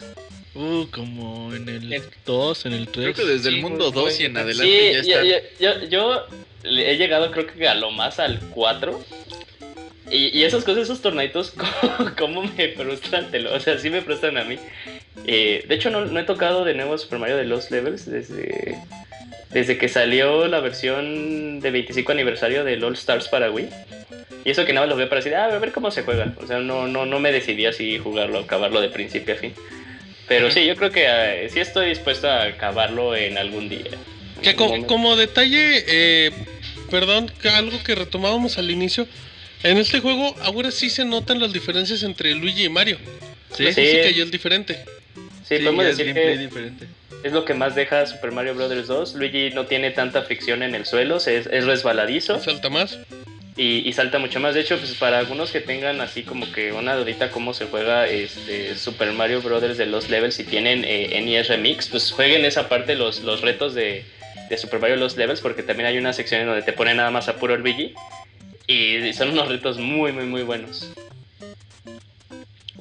Uh, 0.53 0.86
como 0.90 1.53
en 1.53 1.68
el 1.68 2.02
2, 2.26 2.65
en 2.68 2.73
el 2.73 2.88
3. 2.88 3.14
Creo 3.14 3.27
que 3.27 3.34
desde 3.34 3.49
el 3.49 3.61
mundo 3.61 3.91
2 3.91 4.19
y 4.22 4.26
en 4.26 4.38
adelante 4.38 5.03
ya 5.03 5.22
está. 5.22 5.88
yo, 5.90 6.27
he 6.64 6.98
llegado 6.98 7.30
creo 7.32 7.48
que 7.48 7.68
a 7.68 7.76
lo 7.76 7.91
más 7.91 8.19
al 8.19 8.40
4. 8.52 9.03
Y, 10.11 10.44
esas 10.44 10.64
cosas, 10.64 10.84
esos 10.84 11.02
tornaditos, 11.02 11.53
¿cómo, 12.18 12.44
me 12.44 12.69
frustran? 12.69 13.27
O 13.52 13.60
sea, 13.60 13.80
sí 13.80 13.90
me 13.90 14.02
frustran 14.02 14.38
a 14.38 14.44
mí. 14.44 14.57
Eh, 15.26 15.65
de 15.68 15.76
hecho, 15.76 15.90
no, 15.90 16.19
he 16.19 16.23
tocado 16.23 16.64
de 16.64 16.76
nuevo 16.76 16.98
Super 16.98 17.19
Mario 17.19 17.38
de 17.38 17.45
Lost 17.45 17.72
Levels 17.72 18.06
desde, 18.06 18.77
desde 19.49 19.77
que 19.77 19.90
salió 19.90 20.48
la 20.48 20.60
versión 20.60 21.60
de 21.60 21.72
25 21.72 22.11
aniversario 22.11 22.64
de 22.64 22.84
All 22.84 22.94
Stars 22.94 23.30
para 23.30 23.49
Wii. 23.49 23.69
Y 24.44 24.52
eso 24.52 24.64
que 24.64 24.73
nada 24.73 24.86
más 24.86 24.94
lo 24.94 24.98
veo 24.98 25.10
para 25.10 25.22
decir, 25.22 25.36
ah, 25.36 25.45
a 25.45 25.60
ver 25.60 25.72
cómo 25.72 25.90
se 25.90 26.03
juega. 26.03 26.34
O 26.40 26.45
sea, 26.45 26.60
no, 26.60 26.88
no, 26.88 27.07
no 27.07 27.19
me 27.19 27.32
decidí 27.32 27.65
así 27.65 27.98
jugarlo, 27.98 28.40
acabarlo 28.40 28.80
de 28.82 28.90
principio 28.90 29.34
a 29.34 29.38
fin. 29.38 29.53
Pero 30.27 30.52
sí, 30.52 30.65
yo 30.65 30.76
creo 30.76 30.91
que 30.91 31.06
eh, 31.07 31.49
sí 31.52 31.60
estoy 31.60 31.90
dispuesto 31.90 32.30
a 32.30 32.44
acabarlo 32.44 33.15
en 33.15 33.40
algún 33.40 33.69
día. 33.69 33.91
Que 34.41 34.56
como 34.56 35.15
detalle, 35.15 35.84
eh, 35.88 36.32
perdón, 36.91 37.32
algo 37.52 37.82
que 37.84 37.95
retomábamos 37.95 38.57
al 38.57 38.69
inicio, 38.69 39.07
en 39.66 39.78
este 39.78 40.00
juego 40.00 40.36
ahora 40.42 40.72
sí 40.72 40.90
se 40.90 41.06
notan 41.06 41.40
las 41.40 41.52
diferencias 41.52 42.04
entre 42.04 42.34
Luigi 42.36 42.66
y 42.66 42.70
Mario. 42.70 42.98
Sí, 43.52 43.68
sí, 43.68 43.82
que 43.82 44.14
ya 44.16 44.24
es 44.24 44.32
diferente. 44.32 44.84
Sí, 45.48 45.58
podemos 45.58 45.86
decir 45.86 46.14
que 46.14 46.38
diferente. 46.38 46.88
es 47.24 47.32
lo 47.32 47.46
que 47.46 47.54
más 47.54 47.76
deja 47.76 48.06
Super 48.06 48.32
Mario 48.32 48.56
Bros. 48.56 48.88
2. 48.88 49.16
Luigi 49.16 49.52
no 49.52 49.66
tiene 49.66 49.92
tanta 49.92 50.24
fricción 50.24 50.64
en 50.64 50.76
el 50.76 50.86
suelo, 50.86 51.18
es, 51.18 51.28
es 51.28 51.66
resbaladizo. 51.66 52.40
Salta 52.40 52.70
más 52.70 52.98
y, 53.58 53.94
salta 53.94 54.20
mucho 54.20 54.40
más. 54.40 54.54
De 54.54 54.62
hecho, 54.62 54.78
pues 54.78 54.94
para 54.96 55.20
algunos 55.20 55.52
que 55.52 55.62
tengan 55.62 56.02
así 56.02 56.24
como 56.24 56.52
que 56.52 56.74
una 56.74 56.96
dudita 56.96 57.32
cómo 57.32 57.54
se 57.54 57.66
juega 57.66 58.08
este 58.08 58.76
Super 58.76 59.14
Mario 59.14 59.42
Brothers 59.42 59.78
de 59.78 59.86
los 59.86 60.10
levels, 60.10 60.36
si 60.36 60.44
tienen 60.44 60.84
eh, 60.86 61.22
NES 61.22 61.48
Remix, 61.48 61.88
pues 61.88 62.12
jueguen 62.12 62.44
esa 62.44 62.68
parte, 62.68 62.96
los, 62.96 63.22
los 63.22 63.42
retos 63.42 63.74
de, 63.74 64.04
Super 64.58 64.80
Mario 64.80 64.98
Los 64.98 65.18
Levels, 65.18 65.42
porque 65.42 65.64
también 65.64 65.88
hay 65.88 65.98
una 65.98 66.14
sección 66.14 66.42
en 66.42 66.48
donde 66.48 66.62
te 66.62 66.74
pone 66.74 66.94
nada 66.94 67.12
más 67.12 67.28
a 67.30 67.38
puro 67.38 67.58
Luigi. 67.58 67.94
Y 68.68 69.14
son 69.14 69.30
unos 69.30 69.48
retos 69.48 69.78
muy, 69.78 70.12
muy, 70.12 70.26
muy 70.26 70.42
buenos. 70.44 70.92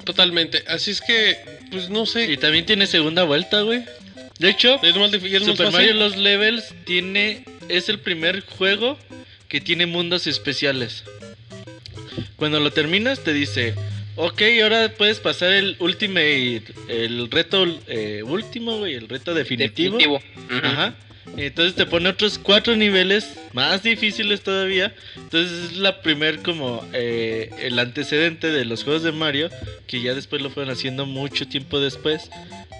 Totalmente. 0.03 0.63
Así 0.67 0.91
es 0.91 1.01
que, 1.01 1.37
pues 1.71 1.89
no 1.89 2.05
sé. 2.05 2.31
Y 2.31 2.37
también 2.37 2.65
tiene 2.65 2.87
segunda 2.87 3.23
vuelta, 3.23 3.61
güey. 3.61 3.83
De 4.39 4.49
hecho, 4.49 4.79
Super 4.79 5.71
Mario 5.71 5.93
Los 5.93 6.17
Levels 6.17 6.73
tiene. 6.85 7.43
Es 7.69 7.89
el 7.89 7.99
primer 7.99 8.41
juego 8.41 8.97
que 9.47 9.61
tiene 9.61 9.85
mundos 9.85 10.27
especiales. 10.27 11.03
Cuando 12.35 12.59
lo 12.59 12.71
terminas 12.71 13.23
te 13.23 13.33
dice, 13.33 13.73
ok, 14.15 14.41
ahora 14.61 14.93
puedes 14.95 15.19
pasar 15.19 15.53
el 15.53 15.77
ultimate, 15.79 16.63
el 16.89 17.31
reto 17.31 17.65
eh, 17.87 18.21
último, 18.23 18.85
y 18.85 18.93
el 18.93 19.07
reto 19.07 19.33
definitivo. 19.33 20.21
Ajá. 20.61 20.95
Entonces 21.37 21.75
te 21.75 21.85
pone 21.85 22.09
otros 22.09 22.37
cuatro 22.37 22.75
niveles 22.75 23.33
más 23.53 23.83
difíciles 23.83 24.41
todavía. 24.41 24.93
Entonces 25.15 25.71
es 25.71 25.77
la 25.77 26.01
primer 26.01 26.41
como 26.41 26.85
eh, 26.93 27.49
el 27.59 27.77
antecedente 27.79 28.51
de 28.51 28.65
los 28.65 28.83
juegos 28.83 29.03
de 29.03 29.11
Mario 29.11 29.49
que 29.87 30.01
ya 30.01 30.13
después 30.13 30.41
lo 30.41 30.49
fueron 30.49 30.73
haciendo 30.73 31.05
mucho 31.05 31.47
tiempo 31.47 31.79
después 31.79 32.29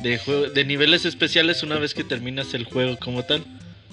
de, 0.02 0.20
de 0.54 0.66
niveles 0.66 1.06
especiales 1.06 1.64
una 1.64 1.78
vez 1.78 1.94
que 1.94 2.04
terminas 2.04 2.54
el 2.54 2.66
juego 2.66 2.98
como 2.98 3.24
tal. 3.24 3.44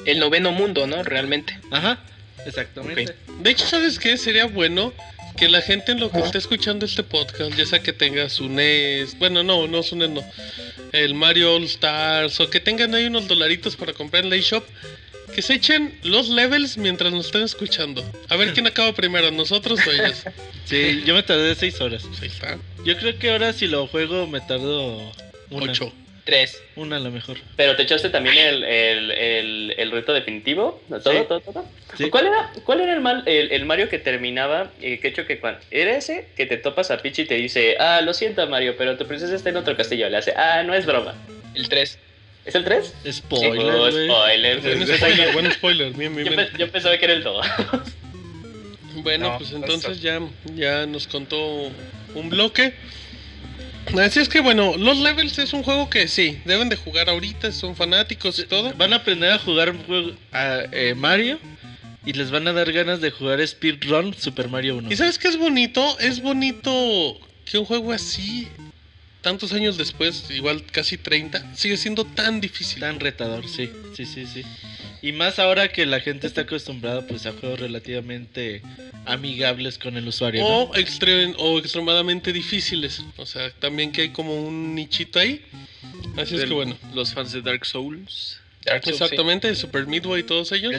El 0.04 0.18
noveno 0.18 0.52
mundo, 0.52 0.86
¿no? 0.86 1.02
Realmente. 1.02 1.58
Ajá. 1.70 1.98
Exactamente. 2.46 3.14
De 3.40 3.50
hecho, 3.50 3.66
¿sabes 3.66 3.98
qué? 3.98 4.16
Sería 4.16 4.46
bueno 4.46 4.92
que 5.36 5.48
la 5.48 5.60
gente 5.60 5.92
en 5.92 6.00
lo 6.00 6.10
que 6.10 6.20
esté 6.20 6.38
escuchando 6.38 6.86
este 6.86 7.02
podcast, 7.02 7.54
ya 7.56 7.66
sea 7.66 7.82
que 7.82 7.92
tenga 7.92 8.28
su 8.28 8.48
NES, 8.48 9.18
bueno, 9.18 9.42
no, 9.42 9.66
no 9.66 9.82
su 9.82 9.96
NES, 9.96 10.10
no, 10.10 10.24
el 10.92 11.14
Mario 11.14 11.56
All 11.56 11.64
Stars, 11.64 12.40
o 12.40 12.50
que 12.50 12.60
tengan 12.60 12.94
ahí 12.94 13.06
unos 13.06 13.28
dolaritos 13.28 13.76
para 13.76 13.92
comprar 13.92 14.24
en 14.24 14.30
la 14.30 14.36
eShop, 14.36 14.64
que 15.34 15.42
se 15.42 15.54
echen 15.54 15.98
los 16.02 16.28
levels 16.28 16.76
mientras 16.76 17.12
nos 17.12 17.26
estén 17.26 17.42
escuchando. 17.42 18.04
A 18.28 18.36
ver 18.36 18.52
quién 18.52 18.66
acaba 18.66 18.92
primero, 18.92 19.30
nosotros 19.30 19.80
o 19.86 19.90
ellos. 19.90 20.24
Sí, 20.64 21.02
yo 21.04 21.14
me 21.14 21.24
tardé 21.24 21.56
6 21.56 21.80
horas. 21.80 22.04
Ahí 22.22 22.28
está. 22.28 22.56
Yo 22.84 22.96
creo 22.96 23.18
que 23.18 23.32
ahora 23.32 23.52
si 23.52 23.66
lo 23.66 23.88
juego 23.88 24.28
me 24.28 24.40
tardo 24.40 25.12
8. 25.50 25.92
Tres. 26.24 26.62
Una 26.76 26.96
a 26.96 27.00
lo 27.00 27.10
mejor. 27.10 27.36
Pero 27.56 27.74
te 27.74 27.82
echaste 27.82 28.08
también 28.08 28.38
el, 28.38 28.62
el, 28.62 29.74
el, 29.76 29.90
reto 29.90 30.12
definitivo. 30.12 30.80
¿Todo, 30.88 31.24
todo, 31.24 31.40
todo? 31.40 31.64
¿Cuál, 32.10 32.26
era, 32.28 32.52
¿Cuál 32.64 32.80
era 32.80 32.94
el, 32.94 33.00
mal, 33.00 33.24
el, 33.26 33.64
Mario 33.64 33.88
que 33.88 33.98
terminaba? 33.98 34.70
Eh, 34.80 35.00
que 35.00 35.08
hecho 35.08 35.26
que 35.26 35.40
cuando. 35.40 35.60
Era 35.72 35.96
ese 35.96 36.28
que 36.36 36.46
te 36.46 36.58
topas 36.58 36.92
a 36.92 36.98
Peach 36.98 37.20
y 37.20 37.24
te 37.24 37.34
dice: 37.34 37.76
Ah, 37.80 38.00
lo 38.02 38.14
siento, 38.14 38.46
Mario, 38.46 38.76
pero 38.78 38.96
tu 38.96 39.06
princesa 39.06 39.34
está 39.34 39.48
en 39.48 39.56
otro 39.56 39.76
castillo. 39.76 40.08
Le 40.08 40.18
hace: 40.18 40.32
Ah, 40.36 40.62
no 40.62 40.74
es 40.74 40.86
broma. 40.86 41.14
El 41.54 41.68
3. 41.68 41.98
¿Es 42.44 42.54
el 42.54 42.64
3? 42.64 42.94
Spoiler. 43.10 43.74
Oh, 43.74 43.90
spoiler. 43.90 44.96
spoiler. 44.96 45.32
Buen 45.32 45.52
spoiler. 45.52 45.92
Bien, 45.92 46.14
bien, 46.14 46.28
yo, 46.28 46.58
yo, 46.58 46.70
pensaba 46.70 46.96
que 46.98 47.04
era 47.04 47.14
el 47.14 47.24
2. 47.24 47.46
bueno, 48.96 49.36
pues 49.38 49.52
entonces 49.52 50.00
ya, 50.00 50.20
ya 50.54 50.86
nos 50.86 51.08
contó 51.08 51.70
un 52.14 52.30
bloque. 52.30 52.74
Así 53.98 54.20
es 54.20 54.28
que 54.28 54.40
bueno, 54.40 54.76
los 54.76 54.98
levels 54.98 55.38
es 55.38 55.52
un 55.52 55.62
juego 55.62 55.90
que 55.90 56.08
sí, 56.08 56.38
deben 56.44 56.68
de 56.68 56.76
jugar 56.76 57.08
ahorita, 57.10 57.52
son 57.52 57.76
fanáticos 57.76 58.38
y 58.38 58.44
todo. 58.44 58.72
Van 58.74 58.92
a 58.92 58.96
aprender 58.96 59.32
a 59.32 59.38
jugar 59.38 59.74
a, 60.32 60.62
eh, 60.72 60.94
Mario 60.94 61.38
y 62.04 62.12
les 62.14 62.30
van 62.30 62.48
a 62.48 62.52
dar 62.52 62.72
ganas 62.72 63.00
de 63.00 63.10
jugar 63.10 63.46
Speedrun 63.46 64.14
Super 64.14 64.48
Mario 64.48 64.76
1. 64.76 64.90
¿Y 64.90 64.96
sabes 64.96 65.18
qué 65.18 65.28
es 65.28 65.36
bonito? 65.36 65.98
Es 65.98 66.22
bonito 66.22 67.18
que 67.44 67.58
un 67.58 67.64
juego 67.64 67.92
así, 67.92 68.48
tantos 69.22 69.52
años 69.52 69.78
después, 69.78 70.30
igual 70.30 70.64
casi 70.70 70.98
30, 70.98 71.56
sigue 71.56 71.76
siendo 71.76 72.04
tan 72.04 72.40
difícil. 72.40 72.80
Tan 72.80 73.00
retador, 73.00 73.48
sí, 73.48 73.70
sí, 73.96 74.04
sí, 74.04 74.26
sí. 74.26 74.44
Y 75.00 75.12
más 75.12 75.38
ahora 75.38 75.68
que 75.72 75.84
la 75.86 76.00
gente 76.00 76.26
está 76.26 76.42
acostumbrada 76.42 77.06
pues 77.06 77.26
a 77.26 77.32
juegos 77.32 77.58
relativamente 77.58 78.62
amigables 79.04 79.78
con 79.78 79.96
el 79.96 80.06
usuario. 80.06 80.44
O, 80.44 80.70
o 80.70 81.58
extremadamente 81.58 82.32
difíciles. 82.32 83.02
O 83.16 83.26
sea, 83.26 83.50
también 83.50 83.90
que 83.90 84.02
hay 84.02 84.08
como 84.10 84.36
un 84.36 84.76
nichito 84.76 85.18
ahí. 85.18 85.44
Así 86.16 86.36
es 86.36 86.44
que 86.44 86.54
bueno. 86.54 86.76
Los 86.94 87.12
fans 87.12 87.32
de 87.32 87.42
Dark 87.42 87.66
Souls. 87.66 88.38
Exactamente, 88.64 89.54
Super 89.56 89.86
Midway 89.86 90.20
y 90.20 90.24
todos 90.24 90.52
ellos. 90.52 90.72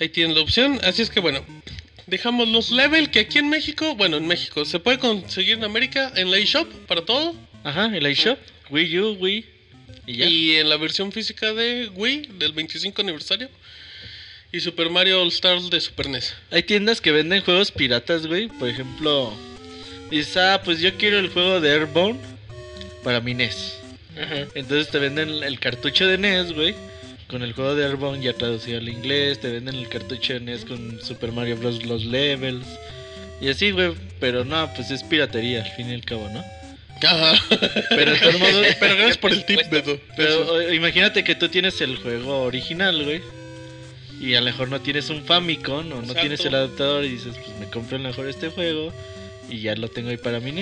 Ahí 0.00 0.08
tienen 0.08 0.34
la 0.34 0.40
opción. 0.40 0.80
Así 0.82 1.02
es 1.02 1.10
que 1.10 1.20
bueno. 1.20 1.44
Dejamos 2.06 2.48
los 2.48 2.70
level 2.70 3.10
que 3.10 3.20
aquí 3.20 3.38
en 3.38 3.48
México, 3.48 3.94
bueno, 3.94 4.16
en 4.16 4.26
México, 4.26 4.64
se 4.64 4.80
puede 4.80 4.98
conseguir 4.98 5.54
en 5.54 5.64
América 5.64 6.12
en 6.16 6.30
la 6.30 6.38
eShop 6.38 6.68
para 6.86 7.04
todo. 7.04 7.34
Ajá, 7.64 7.96
en 7.96 8.02
la 8.02 8.08
eShop. 8.08 8.38
Wii 8.70 8.98
U, 8.98 9.12
Wii, 9.20 9.44
¿Y, 10.06 10.56
en 10.56 10.68
la 10.68 10.76
versión 10.76 11.12
física 11.12 11.52
de 11.52 11.90
Wii 11.94 12.30
del 12.38 12.52
25 12.52 13.02
aniversario. 13.02 13.48
Y 14.50 14.60
Super 14.60 14.90
Mario 14.90 15.22
All 15.22 15.28
Stars 15.28 15.70
de 15.70 15.80
Super 15.80 16.08
NES. 16.08 16.34
Hay 16.50 16.62
tiendas 16.62 17.00
que 17.00 17.12
venden 17.12 17.42
juegos 17.42 17.70
piratas, 17.70 18.26
güey. 18.26 18.48
Por 18.48 18.68
ejemplo, 18.68 19.32
dices, 20.10 20.36
ah, 20.36 20.60
pues 20.62 20.80
yo 20.80 20.96
quiero 20.98 21.18
el 21.18 21.30
juego 21.30 21.60
de 21.60 21.70
Airborne 21.70 22.18
para 23.02 23.20
mi 23.20 23.32
NES. 23.32 23.78
Entonces 24.54 24.90
te 24.90 24.98
venden 24.98 25.42
el 25.42 25.58
cartucho 25.58 26.06
de 26.06 26.18
NES, 26.18 26.52
güey. 26.52 26.74
Con 27.32 27.42
el 27.42 27.54
juego 27.54 27.74
de 27.74 27.86
Airborne 27.86 28.22
ya 28.22 28.34
traducido 28.34 28.78
al 28.78 28.88
inglés. 28.90 29.40
Te 29.40 29.50
venden 29.50 29.74
el 29.74 29.88
cartucho 29.88 30.34
de 30.34 30.40
NES 30.40 30.66
con 30.66 31.02
Super 31.02 31.32
Mario 31.32 31.56
Bros. 31.56 31.82
Los 31.84 32.04
levels. 32.04 32.66
Y 33.40 33.48
así, 33.48 33.70
güey. 33.70 33.94
Pero 34.20 34.44
no, 34.44 34.70
pues 34.74 34.90
es 34.90 35.02
piratería 35.02 35.64
al 35.64 35.70
fin 35.70 35.90
y 35.90 35.94
al 35.94 36.04
cabo, 36.04 36.28
¿no? 36.28 36.44
Pero, 37.00 38.12
pero 38.80 38.96
gracias 38.96 39.16
por 39.16 39.32
el 39.32 39.46
tip, 39.46 39.60
Beto. 39.70 39.98
Pero 40.14 40.70
imagínate 40.72 41.24
que 41.24 41.34
tú 41.34 41.48
tienes 41.48 41.80
el 41.80 41.96
juego 41.96 42.42
original, 42.42 43.02
güey. 43.02 43.22
Y 44.20 44.34
a 44.34 44.40
lo 44.40 44.44
mejor 44.44 44.68
no 44.68 44.82
tienes 44.82 45.08
un 45.08 45.24
Famicom 45.24 45.90
o 45.90 46.02
no 46.02 46.14
tienes 46.14 46.44
el 46.44 46.54
adaptador 46.54 47.02
y 47.02 47.08
dices, 47.08 47.34
pues 47.42 47.58
me 47.58 47.66
compro 47.66 47.96
a 47.96 48.00
lo 48.00 48.08
mejor 48.10 48.28
este 48.28 48.50
juego 48.50 48.92
y 49.48 49.60
ya 49.60 49.74
lo 49.74 49.88
tengo 49.88 50.10
ahí 50.10 50.18
para 50.18 50.38
mi 50.38 50.52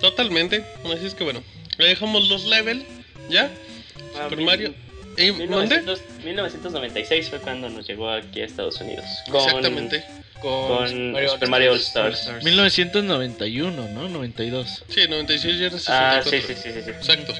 Totalmente. 0.00 0.64
Así 0.84 1.06
es 1.06 1.14
que 1.14 1.24
bueno, 1.24 1.42
le 1.76 1.86
dejamos 1.86 2.28
los 2.28 2.46
level, 2.46 2.86
¿ya? 3.28 3.50
Ah, 4.16 4.28
Super 4.28 4.40
Mario. 4.40 4.87
Eh, 5.18 5.32
¿Mande? 5.32 5.80
1900 5.80 6.24
1996 6.24 7.28
fue 7.28 7.40
cuando 7.40 7.68
nos 7.68 7.86
llegó 7.86 8.08
aquí 8.08 8.40
a 8.40 8.44
Estados 8.44 8.80
Unidos. 8.80 9.04
Con, 9.30 9.42
Exactamente. 9.42 10.04
Con 10.40 10.88
Super 11.28 11.48
Mario 11.48 11.72
All 11.72 11.78
Stars. 11.78 12.28
1991, 12.44 13.88
¿no? 13.88 14.08
92. 14.08 14.84
Sí, 14.88 15.00
96 15.08 15.58
ya 15.58 15.66
era 15.66 15.78
64. 15.78 15.90
Ah, 15.90 16.22
sí, 16.22 16.40
sí, 16.40 16.54
sí, 16.54 16.70
sí. 16.72 16.82
sí. 16.84 16.90
Exacto. 16.90 17.34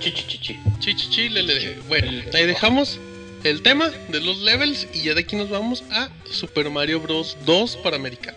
Chi, 0.00 0.12
chi, 0.12 0.24
chi, 0.26 0.38
chi. 0.38 0.58
Chi, 0.80 0.96
chi, 0.96 1.10
chi, 1.10 1.28
le, 1.28 1.42
le. 1.44 1.74
Bueno, 1.88 2.10
ahí 2.34 2.46
dejamos 2.46 2.98
el 3.44 3.62
tema 3.62 3.90
de 4.08 4.20
los 4.20 4.38
levels 4.38 4.88
y 4.92 5.04
ya 5.04 5.14
de 5.14 5.20
aquí 5.20 5.36
nos 5.36 5.50
vamos 5.50 5.84
a 5.90 6.08
Super 6.30 6.68
Mario 6.70 7.00
Bros. 7.00 7.36
2 7.46 7.76
para 7.76 7.96
América. 7.96 8.34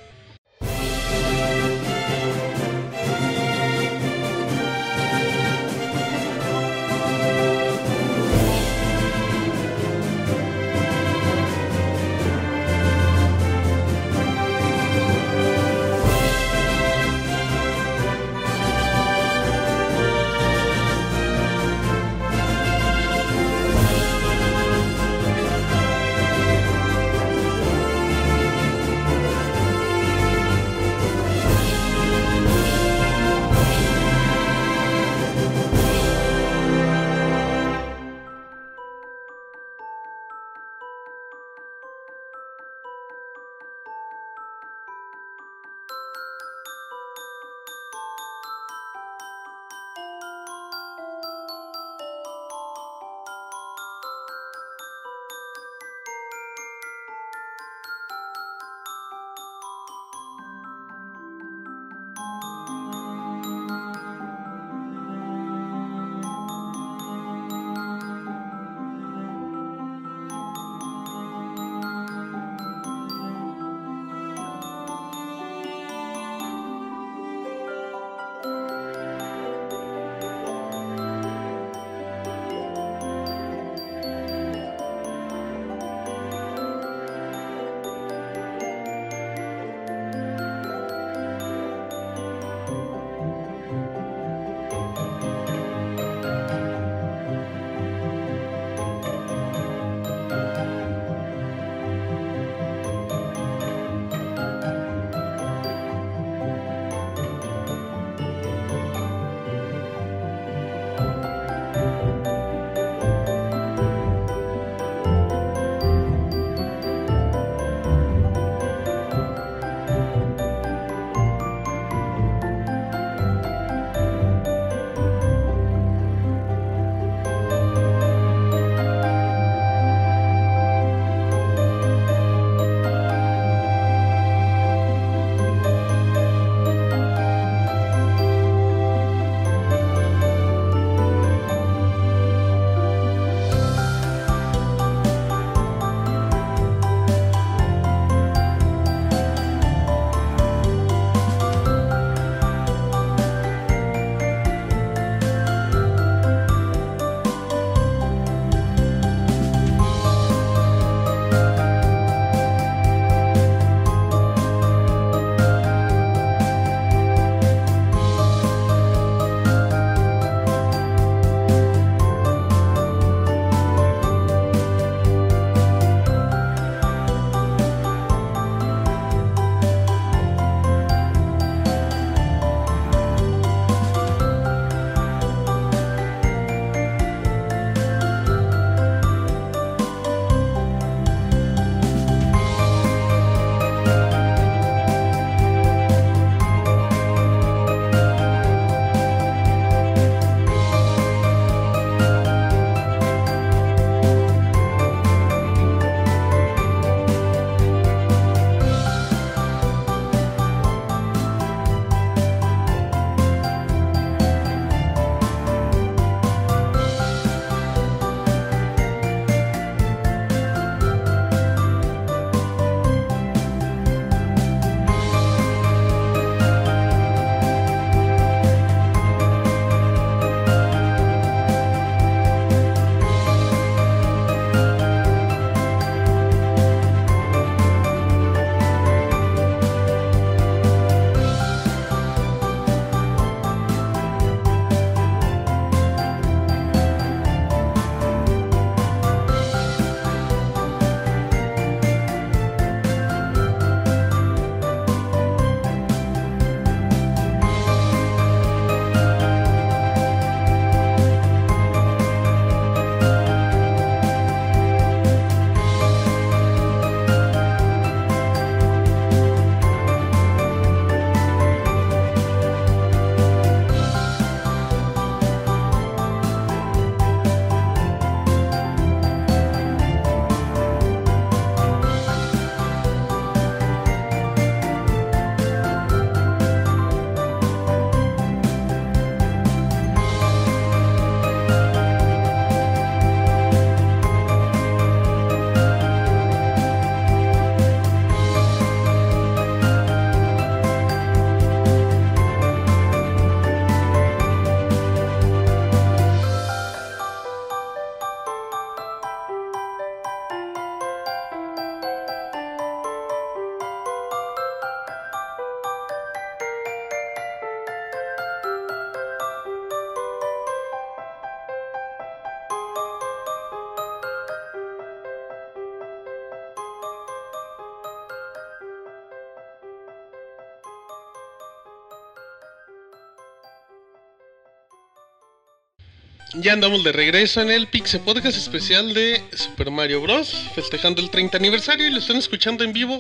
Ya 336.44 336.52
andamos 336.52 336.84
de 336.84 336.92
regreso 336.92 337.40
en 337.42 337.50
el 337.50 337.68
Pixel 337.68 338.02
Podcast 338.02 338.38
especial 338.38 338.94
de 338.94 339.24
Super 339.32 339.72
Mario 339.72 340.02
Bros. 340.02 340.36
Festejando 340.54 341.02
el 341.02 341.10
30 341.10 341.38
aniversario 341.38 341.88
y 341.88 341.90
lo 341.90 342.00
están 342.00 342.18
escuchando 342.18 342.66
en 342.66 342.74
vivo 342.74 343.00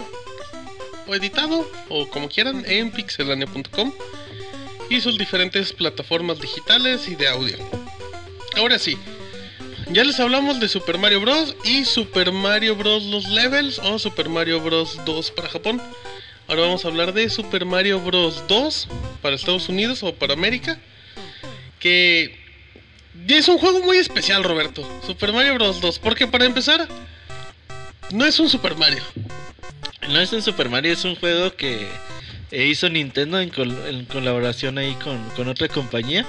o 1.07 1.13
editado 1.13 1.69
o 1.89 2.07
como 2.07 2.29
quieran 2.29 2.63
en 2.65 2.89
pixelania.com 2.89 3.93
y 4.89 5.01
sus 5.01 5.17
diferentes 5.17 5.73
plataformas 5.73 6.39
digitales 6.39 7.09
y 7.09 7.15
de 7.15 7.27
audio. 7.27 7.57
Ahora 8.55 8.79
sí, 8.79 8.97
ya 9.91 10.05
les 10.05 10.21
hablamos 10.21 10.61
de 10.61 10.69
Super 10.69 10.97
Mario 10.97 11.19
Bros. 11.19 11.57
y 11.65 11.83
Super 11.83 12.31
Mario 12.31 12.77
Bros. 12.77 13.03
Los 13.03 13.27
Levels 13.27 13.77
o 13.79 13.99
Super 13.99 14.29
Mario 14.29 14.61
Bros. 14.61 15.01
2 15.03 15.31
para 15.31 15.49
Japón. 15.49 15.81
Ahora 16.47 16.61
vamos 16.61 16.85
a 16.85 16.87
hablar 16.87 17.13
de 17.13 17.29
Super 17.29 17.65
Mario 17.65 17.99
Bros. 17.99 18.47
2 18.47 18.87
para 19.21 19.35
Estados 19.35 19.67
Unidos 19.67 20.01
o 20.01 20.15
para 20.15 20.31
América. 20.31 20.79
Que 21.81 22.41
es 23.27 23.47
un 23.47 23.57
juego 23.57 23.79
muy 23.79 23.97
especial, 23.97 24.43
Roberto. 24.43 24.87
Super 25.05 25.33
Mario 25.33 25.55
Bros. 25.55 25.81
2. 25.81 25.99
Porque 25.99 26.27
para 26.27 26.45
empezar, 26.45 26.87
no 28.11 28.25
es 28.25 28.39
un 28.39 28.49
Super 28.49 28.75
Mario. 28.75 29.03
No 30.09 30.19
es 30.19 30.33
un 30.33 30.41
Super 30.41 30.69
Mario, 30.69 30.93
es 30.93 31.05
un 31.05 31.15
juego 31.15 31.55
que 31.55 31.87
hizo 32.51 32.89
Nintendo 32.89 33.39
en, 33.39 34.05
colaboración 34.05 34.77
ahí 34.77 34.95
con, 34.95 35.17
con 35.31 35.47
otra 35.47 35.67
compañía. 35.67 36.25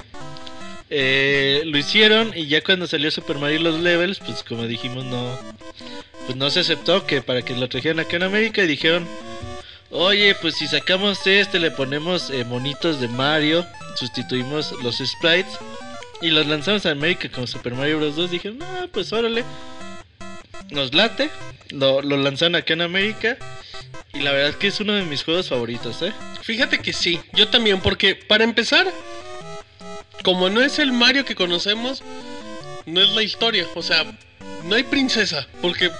Eh, 0.90 1.62
lo 1.64 1.76
hicieron 1.78 2.32
y 2.36 2.46
ya 2.46 2.62
cuando 2.62 2.86
salió 2.86 3.10
Super 3.10 3.38
Mario 3.38 3.60
los 3.60 3.80
levels, 3.80 4.20
pues 4.20 4.42
como 4.42 4.64
dijimos 4.64 5.04
no, 5.04 5.38
pues 6.26 6.36
no 6.36 6.50
se 6.50 6.60
aceptó 6.60 7.06
que 7.06 7.20
para 7.22 7.42
que 7.42 7.56
lo 7.56 7.68
trajeran 7.68 8.00
acá 8.00 8.16
en 8.16 8.22
América 8.22 8.62
y 8.62 8.66
dijeron, 8.66 9.06
oye, 9.90 10.34
pues 10.36 10.56
si 10.56 10.68
sacamos 10.68 11.26
este 11.26 11.58
le 11.58 11.70
ponemos 11.70 12.30
eh, 12.30 12.44
monitos 12.44 13.00
de 13.00 13.08
Mario, 13.08 13.66
sustituimos 13.96 14.72
los 14.82 14.98
sprites 14.98 15.58
y 16.24 16.30
los 16.30 16.46
lanzamos 16.46 16.86
a 16.86 16.90
América 16.90 17.28
como 17.28 17.46
Super 17.46 17.74
Mario 17.74 17.98
Bros 17.98 18.16
2. 18.16 18.30
Dijeron, 18.30 18.58
ah, 18.62 18.86
pues 18.90 19.12
órale, 19.12 19.44
nos 20.70 20.94
late, 20.94 21.30
lo, 21.70 22.00
lo 22.00 22.16
lanzaron 22.16 22.56
acá 22.56 22.72
en 22.72 22.80
América. 22.80 23.36
Y 24.14 24.20
la 24.20 24.32
verdad 24.32 24.50
es 24.50 24.56
que 24.56 24.68
es 24.68 24.80
uno 24.80 24.94
de 24.94 25.02
mis 25.02 25.22
juegos 25.22 25.48
favoritos, 25.48 26.00
¿eh? 26.02 26.12
Fíjate 26.40 26.78
que 26.78 26.92
sí, 26.92 27.20
yo 27.34 27.48
también, 27.48 27.80
porque 27.80 28.14
para 28.14 28.44
empezar, 28.44 28.90
como 30.22 30.48
no 30.48 30.62
es 30.62 30.78
el 30.78 30.92
Mario 30.92 31.24
que 31.24 31.34
conocemos, 31.34 32.02
no 32.86 33.00
es 33.02 33.10
la 33.10 33.22
historia. 33.22 33.66
O 33.74 33.82
sea, 33.82 34.04
no 34.64 34.74
hay 34.74 34.84
princesa. 34.84 35.46
Porque 35.60 35.90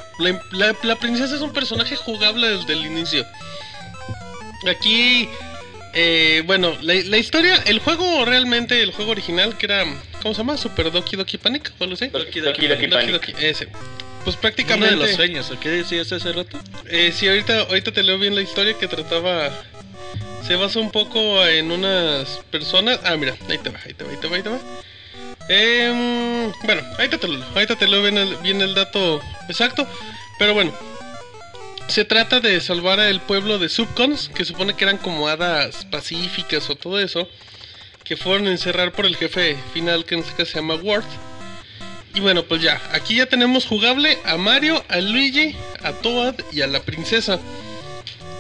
la, 0.53 0.95
princesa 0.97 1.35
es 1.35 1.43
un 1.43 1.53
personaje 1.53 1.97
jugable 1.97 2.49
desde 2.49 2.73
el 2.73 2.87
inicio. 2.87 3.27
Aquí, 4.69 5.29
eh, 5.95 6.43
bueno, 6.47 6.77
la, 6.83 6.95
historia, 7.17 7.57
el 7.67 7.79
juego 7.79 8.25
realmente, 8.25 8.83
el 8.83 8.93
juego 8.93 9.13
original, 9.13 9.57
que 9.57 9.67
era, 9.67 9.85
¿cómo 10.23 10.35
se 10.35 10.39
llama? 10.39 10.57
Super 10.57 10.91
Doki 10.91 11.17
Doki 11.17 11.39
Panic, 11.39 11.73
o. 11.79 12.09
Doki 12.09 12.41
Doki, 12.41 12.67
Doki, 12.67 12.89
Panic. 12.89 13.35
ese. 13.41 13.69
Pues 14.25 14.37
prácticamente. 14.37 14.95
Uno 14.95 15.03
de 15.03 15.09
los 15.09 15.17
sueños, 15.17 15.51
¿o 15.51 15.61
qué 15.61 15.69
decías 15.69 16.11
hace 16.13 16.33
rato? 16.33 16.59
Eh, 16.89 17.13
sí, 17.15 17.29
ahorita, 17.29 17.61
ahorita 17.63 17.93
te 17.93 18.03
leo 18.03 18.19
bien 18.19 18.35
la 18.35 18.41
historia 18.41 18.75
que 18.75 18.89
trataba 18.89 19.51
se 20.47 20.57
basa 20.57 20.79
un 20.79 20.91
poco 20.91 21.45
en 21.47 21.71
unas 21.71 22.41
personas. 22.51 23.01
Ah, 23.05 23.17
mira, 23.17 23.35
ahí 23.49 23.59
te 23.59 23.71
va, 23.71 23.79
ahí 23.85 23.95
te 23.95 24.05
va, 24.05 24.11
ahí 24.11 24.17
te 24.17 24.29
va, 24.29 24.37
ahí 24.37 24.43
te 24.43 24.49
va. 24.49 24.59
Eh, 25.49 26.53
bueno, 26.65 26.83
ahí 26.99 27.09
te 27.09 27.29
lo 27.29 27.45
ahí 27.55 27.67
te 27.67 27.87
lo 27.87 28.03
bien 28.03 28.17
el, 28.17 28.37
bien 28.37 28.61
el 28.61 28.75
dato 28.75 29.21
exacto. 29.49 29.87
Pero 30.39 30.55
bueno, 30.55 30.75
se 31.89 32.05
trata 32.05 32.41
de 32.41 32.61
salvar 32.61 33.01
al 33.01 33.21
pueblo 33.21 33.59
de 33.59 33.69
Subcons, 33.69 34.31
que 34.35 34.45
supone 34.45 34.75
que 34.75 34.85
eran 34.85 34.99
como 34.99 35.29
hadas 35.29 35.85
pacíficas 35.87 36.69
o 36.71 36.77
todo 36.77 36.99
eso, 36.99 37.29
que 38.05 38.17
fueron 38.17 38.47
a 38.47 38.51
encerrar 38.51 38.93
por 38.93 39.07
el 39.07 39.17
jefe 39.17 39.57
final, 39.73 40.05
que 40.05 40.15
en 40.15 40.21
este 40.21 40.33
caso 40.33 40.53
se 40.53 40.59
llama 40.61 40.75
Ward. 40.77 41.05
Y 42.15 42.21
bueno, 42.21 42.45
pues 42.45 42.63
ya, 42.63 42.81
aquí 42.93 43.17
ya 43.17 43.27
tenemos 43.27 43.67
jugable 43.67 44.19
a 44.25 44.37
Mario, 44.37 44.83
a 44.89 44.99
Luigi, 44.99 45.57
a 45.83 45.93
Toad 45.93 46.37
y 46.53 46.63
a 46.63 46.67
la 46.67 46.81
princesa. 46.81 47.41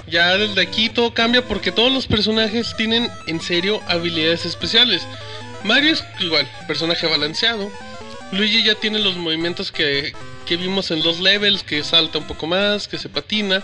Ya 0.06 0.36
desde 0.36 0.60
aquí 0.60 0.90
todo 0.90 1.12
cambia 1.14 1.44
porque 1.44 1.72
todos 1.72 1.92
los 1.92 2.06
personajes 2.06 2.74
tienen 2.76 3.10
en 3.26 3.40
serio 3.40 3.80
habilidades 3.88 4.46
especiales. 4.46 5.06
Mario 5.64 5.94
es 5.94 6.04
igual, 6.20 6.48
personaje 6.68 7.06
balanceado. 7.06 7.70
Luigi 8.34 8.64
ya 8.64 8.74
tiene 8.74 8.98
los 8.98 9.16
movimientos 9.16 9.70
que, 9.70 10.12
que 10.46 10.56
vimos 10.56 10.90
en 10.90 11.02
los 11.02 11.20
levels, 11.20 11.62
que 11.62 11.82
salta 11.84 12.18
un 12.18 12.26
poco 12.26 12.46
más, 12.46 12.88
que 12.88 12.98
se 12.98 13.08
patina. 13.08 13.62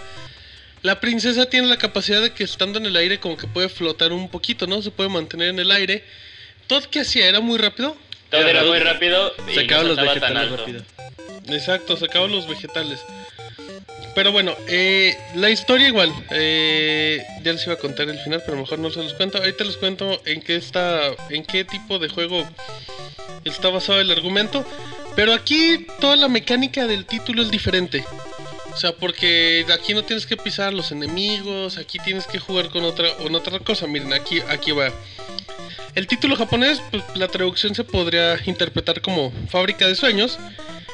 La 0.82 1.00
princesa 1.00 1.46
tiene 1.46 1.66
la 1.66 1.76
capacidad 1.76 2.22
de 2.22 2.32
que 2.32 2.44
estando 2.44 2.78
en 2.78 2.86
el 2.86 2.96
aire 2.96 3.20
como 3.20 3.36
que 3.36 3.46
puede 3.46 3.68
flotar 3.68 4.12
un 4.12 4.28
poquito, 4.30 4.66
¿no? 4.66 4.80
Se 4.80 4.90
puede 4.90 5.10
mantener 5.10 5.48
en 5.48 5.58
el 5.58 5.70
aire. 5.70 6.04
Todo 6.66 6.88
que 6.88 7.00
hacía 7.00 7.28
era 7.28 7.40
muy 7.40 7.58
rápido. 7.58 7.96
Todo 8.30 8.46
era 8.46 8.64
muy 8.64 8.78
rápido 8.78 9.34
y 9.50 9.56
sacaba 9.56 9.82
los 9.82 9.96
vegetales 9.96 10.50
rápido. 10.50 10.82
Exacto, 11.48 11.96
sacaba 11.96 12.28
los 12.28 12.48
vegetales. 12.48 13.00
Pero 14.20 14.32
bueno, 14.32 14.54
eh, 14.68 15.16
la 15.34 15.48
historia 15.48 15.88
igual. 15.88 16.12
Eh, 16.28 17.24
ya 17.42 17.54
les 17.54 17.64
iba 17.64 17.72
a 17.72 17.78
contar 17.78 18.06
el 18.06 18.18
final, 18.18 18.42
pero 18.44 18.58
mejor 18.58 18.78
no 18.78 18.90
se 18.90 19.02
los 19.02 19.14
cuento. 19.14 19.38
Ahorita 19.38 19.64
les 19.64 19.78
cuento 19.78 20.20
en 20.26 20.42
qué 20.42 20.56
está, 20.56 21.00
en 21.30 21.42
qué 21.42 21.64
tipo 21.64 21.98
de 21.98 22.10
juego 22.10 22.46
está 23.46 23.70
basado 23.70 23.98
el 23.98 24.10
argumento. 24.10 24.62
Pero 25.16 25.32
aquí 25.32 25.86
toda 26.02 26.16
la 26.16 26.28
mecánica 26.28 26.86
del 26.86 27.06
título 27.06 27.40
es 27.40 27.50
diferente. 27.50 28.04
O 28.72 28.76
sea, 28.76 28.92
porque 28.92 29.66
aquí 29.72 29.94
no 29.94 30.04
tienes 30.04 30.26
que 30.26 30.36
pisar 30.36 30.72
los 30.72 30.92
enemigos, 30.92 31.76
aquí 31.76 31.98
tienes 31.98 32.26
que 32.26 32.38
jugar 32.38 32.70
con 32.70 32.84
otra, 32.84 33.14
con 33.16 33.34
otra 33.34 33.58
cosa. 33.58 33.86
Miren, 33.86 34.12
aquí, 34.12 34.40
aquí 34.48 34.72
va. 34.72 34.90
El 35.94 36.06
título 36.06 36.36
japonés, 36.36 36.80
pues, 36.90 37.02
la 37.14 37.28
traducción 37.28 37.74
se 37.74 37.84
podría 37.84 38.38
interpretar 38.46 39.00
como 39.00 39.32
Fábrica 39.48 39.86
de 39.86 39.94
Sueños. 39.94 40.38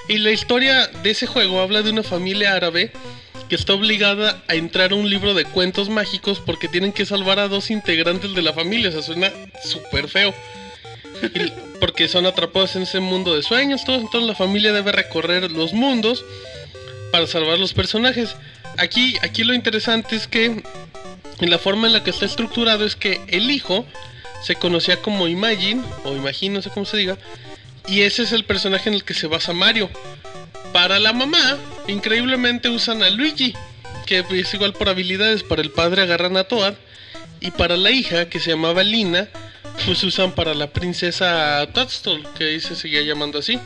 Y 0.09 0.19
la 0.19 0.31
historia 0.31 0.87
de 0.87 1.11
ese 1.11 1.27
juego 1.27 1.61
habla 1.61 1.83
de 1.83 1.91
una 1.91 2.03
familia 2.03 2.55
árabe 2.55 2.93
que 3.49 3.57
está 3.57 3.75
obligada 3.75 4.43
a 4.49 4.55
entrar 4.55 4.93
a 4.93 4.95
un 4.95 5.09
libro 5.11 5.35
de 5.35 5.45
cuentos 5.45 5.89
mágicos 5.89 6.41
porque 6.45 6.69
tienen 6.69 6.93
que 6.93 7.05
salvar 7.05 7.39
a 7.39 7.49
dos 7.49 7.71
integrantes 7.71 8.35
de 8.35 8.43
la 8.43 8.53
familia. 8.53 8.89
O 8.89 8.93
sea, 8.93 9.03
suena 9.03 9.33
súper 9.63 10.09
feo. 10.09 10.35
porque 11.81 12.09
son 12.09 12.27
atrapados 12.27 12.77
en 12.77 12.83
ese 12.83 13.01
mundo 13.01 13.35
de 13.35 13.43
sueños. 13.43 13.85
Todo, 13.85 13.97
entonces 13.97 14.29
la 14.29 14.35
familia 14.35 14.73
debe 14.73 14.93
recorrer 14.93 15.51
los 15.51 15.73
mundos 15.73 16.25
para 17.17 17.27
salvar 17.27 17.59
los 17.59 17.73
personajes. 17.73 18.37
Aquí, 18.77 19.17
aquí 19.23 19.43
lo 19.43 19.55
interesante 19.55 20.17
es 20.17 20.29
que 20.29 20.45
en 20.45 21.51
la 21.51 21.57
forma 21.57 21.87
en 21.87 21.95
la 21.95 22.05
que 22.05 22.11
está 22.11 22.27
estructurado 22.27 22.85
es 22.85 22.95
que 22.95 23.23
el 23.29 23.51
hijo 23.51 23.87
se 24.43 24.57
conocía 24.57 25.01
como 25.01 25.27
Imagine, 25.27 25.83
o 26.05 26.15
Imagine, 26.15 26.57
no 26.57 26.61
sé 26.61 26.69
cómo 26.69 26.85
se 26.85 26.99
diga, 26.99 27.17
y 27.89 28.03
ese 28.03 28.25
es 28.25 28.33
el 28.33 28.45
personaje 28.45 28.91
en 28.91 28.97
el 28.97 29.03
que 29.03 29.15
se 29.15 29.29
basa 29.29 29.55
Mario. 29.55 29.89
Para 30.75 30.99
la 30.99 31.15
mamá, 31.15 31.57
increíblemente 31.87 32.69
usan 32.69 33.03
a 33.03 33.09
Luigi, 33.09 33.55
que 34.05 34.23
es 34.33 34.53
igual 34.53 34.75
por 34.75 34.91
habilidades. 34.91 35.43
Para 35.43 35.63
el 35.63 35.71
padre 35.71 36.03
agarran 36.03 36.37
a 36.37 36.45
Toad. 36.45 36.75
Y 37.41 37.51
para 37.51 37.79
la 37.79 37.93
hija, 37.93 38.29
que 38.29 38.41
se 38.41 38.51
llamaba 38.51 38.83
Lina, 38.83 39.29
pues 39.87 40.05
usan 40.05 40.33
para 40.33 40.53
la 40.53 40.67
princesa 40.67 41.67
Toadstool, 41.73 42.27
que 42.37 42.45
ahí 42.45 42.61
se 42.61 42.77
seguía 42.77 43.01
llamando 43.01 43.39
así. 43.39 43.59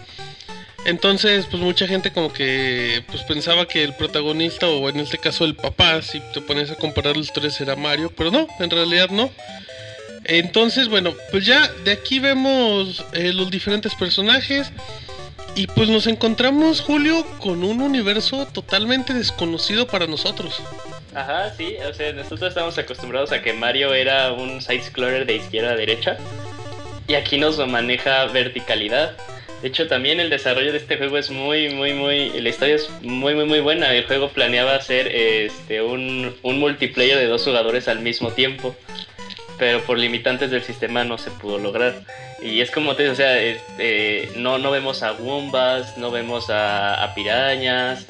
Entonces, 0.86 1.46
pues 1.50 1.62
mucha 1.62 1.86
gente 1.86 2.12
como 2.12 2.32
que 2.32 3.02
pues 3.08 3.22
pensaba 3.24 3.66
que 3.66 3.82
el 3.84 3.94
protagonista, 3.94 4.66
o 4.66 4.88
en 4.88 5.00
este 5.00 5.18
caso 5.18 5.44
el 5.44 5.54
papá, 5.54 6.00
si 6.02 6.20
te 6.32 6.40
pones 6.40 6.70
a 6.70 6.76
comparar 6.76 7.16
los 7.16 7.32
tres, 7.32 7.60
era 7.60 7.76
Mario, 7.76 8.12
pero 8.16 8.30
no, 8.30 8.46
en 8.58 8.70
realidad 8.70 9.10
no. 9.10 9.30
Entonces, 10.24 10.88
bueno, 10.88 11.14
pues 11.30 11.44
ya 11.44 11.68
de 11.84 11.92
aquí 11.92 12.18
vemos 12.18 13.04
eh, 13.12 13.32
los 13.32 13.50
diferentes 13.50 13.94
personajes. 13.94 14.70
Y 15.56 15.66
pues 15.66 15.88
nos 15.88 16.06
encontramos, 16.06 16.80
Julio, 16.80 17.26
con 17.40 17.64
un 17.64 17.82
universo 17.82 18.46
totalmente 18.46 19.12
desconocido 19.12 19.88
para 19.88 20.06
nosotros. 20.06 20.62
Ajá, 21.12 21.52
sí, 21.56 21.74
o 21.88 21.92
sea, 21.92 22.12
nosotros 22.12 22.50
estamos 22.50 22.78
acostumbrados 22.78 23.32
a 23.32 23.42
que 23.42 23.52
Mario 23.52 23.92
era 23.92 24.32
un 24.32 24.60
side-scroller 24.60 25.26
de 25.26 25.36
izquierda 25.36 25.72
a 25.72 25.76
derecha. 25.76 26.18
Y 27.08 27.14
aquí 27.14 27.36
nos 27.38 27.58
maneja 27.66 28.26
verticalidad. 28.26 29.16
De 29.62 29.68
hecho, 29.68 29.88
también 29.88 30.20
el 30.20 30.30
desarrollo 30.30 30.72
de 30.72 30.78
este 30.78 30.96
juego 30.96 31.18
es 31.18 31.30
muy, 31.30 31.68
muy, 31.68 31.92
muy. 31.92 32.30
La 32.40 32.48
historia 32.48 32.76
es 32.76 32.88
muy, 33.02 33.34
muy, 33.34 33.44
muy 33.44 33.60
buena. 33.60 33.92
El 33.94 34.06
juego 34.06 34.30
planeaba 34.30 34.74
hacer 34.74 35.08
este, 35.08 35.82
un, 35.82 36.34
un 36.42 36.58
multiplayer 36.58 37.18
de 37.18 37.26
dos 37.26 37.44
jugadores 37.44 37.88
al 37.88 38.00
mismo 38.00 38.30
tiempo 38.32 38.74
pero 39.60 39.82
por 39.82 39.98
limitantes 39.98 40.50
del 40.50 40.62
sistema 40.62 41.04
no 41.04 41.18
se 41.18 41.30
pudo 41.30 41.58
lograr. 41.58 42.02
Y 42.42 42.62
es 42.62 42.70
como 42.70 42.96
te 42.96 43.02
digo, 43.02 43.12
o 43.12 43.16
sea, 43.16 43.38
este, 43.38 44.30
no, 44.36 44.56
no 44.56 44.70
vemos 44.70 45.02
a 45.02 45.12
Woombas, 45.12 45.98
no 45.98 46.10
vemos 46.10 46.46
a, 46.48 47.12
pirañas, 47.14 48.06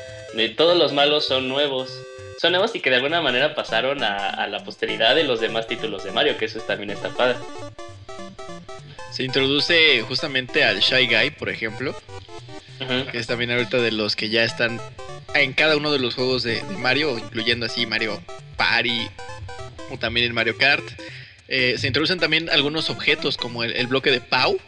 todos 0.57 0.79
los 0.79 0.93
malos 0.93 1.27
son 1.27 1.49
nuevos. 1.49 1.93
Son 2.41 2.53
nuevos 2.53 2.75
y 2.77 2.81
que 2.81 2.89
de 2.89 2.97
alguna 2.97 3.21
manera 3.21 3.57
pasaron 3.57 4.05
a, 4.05 4.47
la 4.47 4.63
posteridad 4.63 5.17
de 5.17 5.25
los 5.25 5.41
demás 5.41 5.67
títulos 5.67 6.05
de 6.05 6.13
Mario, 6.13 6.39
que 6.39 6.45
eso 6.45 6.61
también 6.61 6.91
está 6.91 7.09
padre. 7.11 7.37
Se 9.13 9.25
introduce 9.25 10.03
justamente 10.03 10.65
al 10.65 10.81
Shy 10.81 11.07
Guy, 11.07 11.31
por 11.31 11.49
ejemplo, 11.49 11.95
que 13.11 13.19
es 13.19 13.27
también 13.27 13.51
ahorita 13.51 13.79
de 13.79 13.93
los 13.93 14.17
que 14.17 14.29
ya 14.29 14.45
están 14.45 14.81
en 15.35 15.53
cada 15.53 15.77
uno 15.77 15.93
de 15.93 15.99
los 15.99 16.15
juegos 16.15 16.43
de, 16.43 16.57
de 16.63 16.77
Mario, 16.77 17.19
incluyendo 17.19 17.67
así 17.67 17.87
Mario 17.87 18.21
Party 18.57 19.09
o 19.91 19.99
también 19.99 20.27
en 20.27 20.35
Mario 20.35 20.57
Kart. 20.57 20.85
Eh, 21.49 21.75
se 21.79 21.89
introducen 21.89 22.21
también 22.21 22.49
algunos 22.51 22.91
objetos 22.91 23.37
como 23.37 23.65
el, 23.65 23.87
bloque 23.89 24.11
de 24.13 24.21
Pau, 24.21 24.59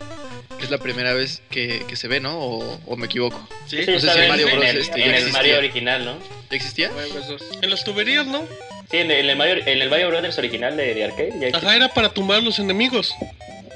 es 0.60 0.70
la 0.70 0.78
primera 0.78 1.12
vez 1.14 1.40
que, 1.48 1.85
que 1.89 1.94
se 1.97 2.09
ve, 2.09 2.19
¿no? 2.20 2.36
O, 2.39 2.81
o 2.86 2.97
me 2.97 3.06
equivoco. 3.06 3.48
Sí, 3.69 3.85
Sí, 3.85 3.90
no 3.93 4.01
sé 4.01 4.10
si 4.12 4.19
en, 4.19 4.28
Mario 4.28 4.48
en 4.48 4.56
Bros. 4.59 4.69
el, 4.70 4.78
este, 4.78 4.93
en 4.94 4.98
ya 4.98 5.05
el 5.06 5.12
existía. 5.14 5.39
Mario 5.39 5.59
original, 5.59 6.05
¿no? 6.05 6.19
¿Ya 6.51 6.56
existía? 6.56 6.90
Mario 6.90 7.14
Bros. 7.14 7.28
2. 7.28 7.43
En 7.62 7.70
las 7.70 7.85
tuberías, 7.85 8.27
¿no? 8.27 8.44
Sí, 8.90 8.98
en 8.98 9.10
el, 9.10 9.19
en 9.24 9.31
el 9.31 9.36
Mario, 9.36 9.55
en 9.64 9.81
el 9.81 9.89
Mario 9.90 10.09
Brothers 10.09 10.36
original 10.39 10.77
de, 10.77 10.94
de 10.94 11.05
arcade. 11.05 11.32
ya 11.40 11.56
Ajá, 11.56 11.77
era 11.77 11.89
para 11.89 12.09
tumbar 12.12 12.43
los 12.43 12.59
enemigos. 12.59 13.14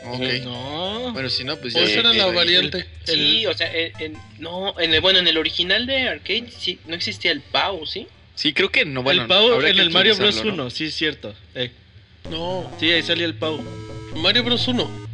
Ok. 0.08 0.44
No. 0.44 1.12
Bueno, 1.12 1.28
si 1.30 1.44
no, 1.44 1.56
pues 1.56 1.74
O 1.74 1.78
ya. 1.80 1.84
esa 1.86 2.00
era 2.00 2.12
la 2.12 2.26
variante. 2.26 2.86
Sí, 3.04 3.46
o 3.46 3.54
sea, 3.54 3.70
en, 3.72 4.14
no, 4.38 4.78
en 4.78 4.92
el, 4.94 5.00
bueno, 5.00 5.18
en 5.18 5.28
el 5.28 5.36
original 5.38 5.86
de 5.86 6.08
arcade 6.08 6.46
sí, 6.56 6.78
no 6.86 6.94
existía 6.94 7.32
el 7.32 7.40
PAU, 7.40 7.86
¿sí? 7.86 8.06
Sí, 8.34 8.52
creo 8.52 8.70
que 8.70 8.84
no. 8.84 9.02
Bueno, 9.02 9.22
el 9.22 9.28
Pau 9.28 9.60
en 9.62 9.78
el 9.78 9.90
Mario 9.90 10.14
Bros. 10.16 10.28
actualizarlo, 10.36 10.52
1, 10.54 10.64
¿no? 10.64 10.70
sí, 10.70 10.84
es 10.84 10.94
cierto. 10.94 11.34
Eh, 11.54 11.70
No, 12.30 12.70
sí, 12.78 12.90
ahí 12.90 13.02
salía 13.02 13.24
el 13.26 13.34
Pau. 13.34 13.62
Mario 14.16 14.44
Bros 14.44 14.66
1. 14.68 15.05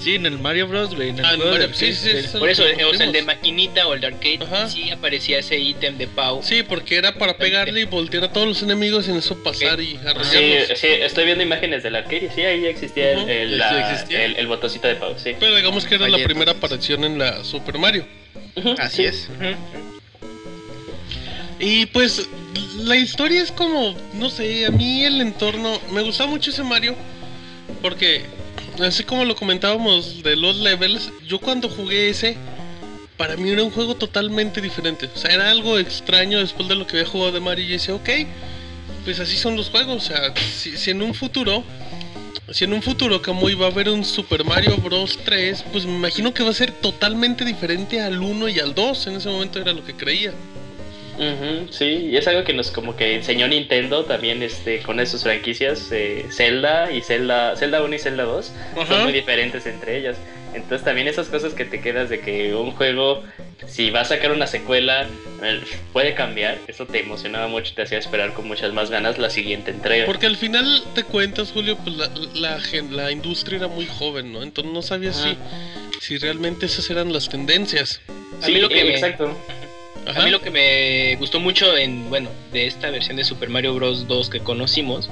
Sí, 0.00 0.14
en 0.16 0.26
el 0.26 0.38
Mario 0.38 0.68
Bros. 0.68 0.94
güey, 0.94 1.08
en 1.08 1.18
el 1.18 1.24
Ah, 1.24 1.34
de 1.36 1.74
sí, 1.74 1.92
sí, 1.94 2.10
sí. 2.22 2.38
Por 2.38 2.48
eso, 2.48 2.62
o 2.62 2.94
sea, 2.94 3.06
el 3.06 3.12
de 3.12 3.22
maquinita 3.22 3.86
o 3.88 3.94
el 3.94 4.00
de 4.02 4.08
arcade 4.08 4.38
Ajá. 4.42 4.68
sí 4.68 4.90
aparecía 4.90 5.38
ese 5.38 5.58
ítem 5.58 5.96
de 5.98 6.06
PAU. 6.06 6.42
Sí, 6.42 6.62
porque 6.62 6.96
era 6.96 7.14
para 7.14 7.36
pegarle 7.38 7.80
y 7.80 7.84
voltear 7.84 8.24
a 8.24 8.32
todos 8.32 8.46
los 8.46 8.62
enemigos 8.62 9.08
y 9.08 9.12
en 9.12 9.16
eso 9.16 9.42
pasar 9.42 9.80
y 9.80 9.86
Sí, 9.92 9.98
arrollarlos. 10.06 10.78
sí, 10.78 10.86
estoy 10.88 11.24
viendo 11.24 11.42
imágenes 11.42 11.82
del 11.82 11.96
arcade 11.96 12.26
y 12.30 12.34
sí, 12.34 12.42
ahí 12.42 12.60
ya 12.62 12.68
existía 12.68 13.12
el- 13.12 13.58
la- 13.58 13.92
existía. 13.92 14.24
el, 14.24 14.36
el 14.36 14.46
botoncito 14.46 14.86
de 14.88 14.96
pause, 14.96 15.22
sí. 15.22 15.32
Pero 15.40 15.56
digamos 15.56 15.86
que 15.86 15.94
era 15.96 16.06
la 16.08 16.18
primera 16.22 16.52
entonces. 16.52 16.56
aparición 16.58 17.04
en 17.04 17.18
la 17.18 17.42
Super 17.42 17.78
Mario. 17.78 18.06
Así 18.78 19.04
es. 19.04 19.28
Y 21.58 21.86
pues 21.86 22.28
la 22.78 22.96
historia 22.96 23.42
es 23.42 23.50
como, 23.50 23.96
no 24.14 24.28
sé, 24.28 24.66
a 24.66 24.70
mí 24.70 25.04
el 25.04 25.20
entorno, 25.20 25.80
me 25.92 26.02
gusta 26.02 26.26
mucho 26.26 26.50
ese 26.50 26.62
Mario, 26.62 26.94
porque 27.80 28.22
así 28.80 29.04
como 29.04 29.24
lo 29.24 29.36
comentábamos 29.36 30.22
de 30.22 30.36
los 30.36 30.56
levels, 30.56 31.10
yo 31.26 31.38
cuando 31.38 31.68
jugué 31.68 32.10
ese, 32.10 32.36
para 33.16 33.36
mí 33.36 33.50
era 33.50 33.62
un 33.62 33.70
juego 33.70 33.96
totalmente 33.96 34.60
diferente. 34.60 35.08
O 35.14 35.18
sea, 35.18 35.30
era 35.30 35.50
algo 35.50 35.78
extraño 35.78 36.38
después 36.38 36.68
de 36.68 36.74
lo 36.74 36.86
que 36.86 36.98
había 36.98 37.10
jugado 37.10 37.32
de 37.32 37.40
Mario 37.40 37.64
y 37.64 37.68
yo 37.68 37.72
decía, 37.74 37.94
ok, 37.94 38.08
pues 39.04 39.20
así 39.20 39.36
son 39.36 39.56
los 39.56 39.70
juegos. 39.70 40.04
O 40.04 40.06
sea, 40.06 40.34
si, 40.36 40.90
en 40.90 41.02
un 41.02 41.14
futuro, 41.14 41.64
si 42.50 42.64
en 42.64 42.72
un 42.72 42.82
futuro 42.82 43.22
Kamui 43.22 43.54
va 43.54 43.66
a 43.66 43.70
haber 43.70 43.88
un 43.88 44.04
Super 44.04 44.44
Mario 44.44 44.76
Bros 44.76 45.18
3, 45.24 45.64
pues 45.72 45.86
me 45.86 45.94
imagino 45.94 46.34
que 46.34 46.42
va 46.42 46.50
a 46.50 46.54
ser 46.54 46.72
totalmente 46.72 47.44
diferente 47.44 48.00
al 48.02 48.20
1 48.20 48.48
y 48.48 48.58
al 48.58 48.74
2. 48.74 49.06
En 49.06 49.16
ese 49.16 49.28
momento 49.28 49.60
era 49.60 49.72
lo 49.72 49.84
que 49.84 49.94
creía. 49.94 50.32
Ujú, 51.18 51.72
sí, 51.72 52.08
y 52.12 52.16
es 52.16 52.28
algo 52.28 52.44
que 52.44 52.52
nos 52.52 52.70
como 52.70 52.94
que 52.94 53.14
enseñó 53.14 53.48
Nintendo 53.48 54.04
también 54.04 54.42
este 54.42 54.82
con 54.82 55.00
esas 55.00 55.22
franquicias, 55.22 55.90
eh, 55.90 56.26
Zelda 56.30 56.92
y 56.92 57.00
Zelda, 57.00 57.56
Zelda 57.56 57.82
1 57.82 57.94
y 57.94 57.98
Zelda 57.98 58.24
2 58.24 58.52
son 58.86 59.02
muy 59.04 59.12
diferentes 59.12 59.64
entre 59.66 59.96
ellas. 59.98 60.18
Entonces 60.54 60.84
también 60.84 61.08
esas 61.08 61.28
cosas 61.28 61.54
que 61.54 61.64
te 61.64 61.80
quedas 61.80 62.08
de 62.10 62.20
que 62.20 62.54
un 62.54 62.70
juego, 62.72 63.22
si 63.66 63.90
va 63.90 64.00
a 64.00 64.04
sacar 64.04 64.30
una 64.32 64.46
secuela, 64.46 65.06
puede 65.92 66.14
cambiar, 66.14 66.58
eso 66.68 66.86
te 66.86 67.00
emocionaba 67.00 67.46
mucho 67.48 67.72
y 67.72 67.74
te 67.74 67.82
hacía 67.82 67.98
esperar 67.98 68.32
con 68.34 68.46
muchas 68.46 68.72
más 68.72 68.90
ganas 68.90 69.18
la 69.18 69.30
siguiente 69.30 69.70
entrega. 69.70 70.04
Porque 70.06 70.26
al 70.26 70.36
final 70.36 70.82
te 70.94 71.02
cuentas, 71.02 71.50
Julio, 71.52 71.76
pues 71.82 71.96
la, 71.96 72.10
la, 72.34 72.60
la 72.90 73.10
industria 73.10 73.56
era 73.58 73.68
muy 73.68 73.86
joven, 73.86 74.32
¿no? 74.32 74.42
Entonces 74.42 74.72
no 74.72 74.82
sabías 74.82 75.16
si, 75.16 75.36
si 76.00 76.18
realmente 76.18 76.66
esas 76.66 76.88
eran 76.90 77.12
las 77.12 77.28
tendencias. 77.28 78.00
A 78.42 78.48
mí 78.48 78.58
lo 78.58 78.68
que 78.68 78.80
eh, 78.80 78.84
me- 78.84 78.90
exacto. 78.90 79.36
Ajá. 80.06 80.22
A 80.22 80.24
mí 80.24 80.30
lo 80.30 80.40
que 80.40 80.50
me 80.50 81.16
gustó 81.16 81.40
mucho 81.40 81.76
en, 81.76 82.08
bueno, 82.08 82.30
de 82.52 82.66
esta 82.66 82.90
versión 82.90 83.16
de 83.16 83.24
Super 83.24 83.48
Mario 83.48 83.74
Bros. 83.74 84.06
2 84.06 84.30
que 84.30 84.40
conocimos, 84.40 85.10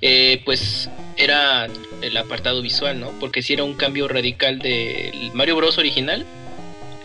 eh, 0.00 0.40
pues 0.44 0.88
era 1.16 1.68
el 2.00 2.16
apartado 2.16 2.62
visual, 2.62 2.98
¿no? 2.98 3.10
Porque 3.20 3.42
sí 3.42 3.52
era 3.52 3.64
un 3.64 3.74
cambio 3.74 4.08
radical 4.08 4.58
del 4.58 5.30
Mario 5.34 5.56
Bros. 5.56 5.78
original 5.78 6.24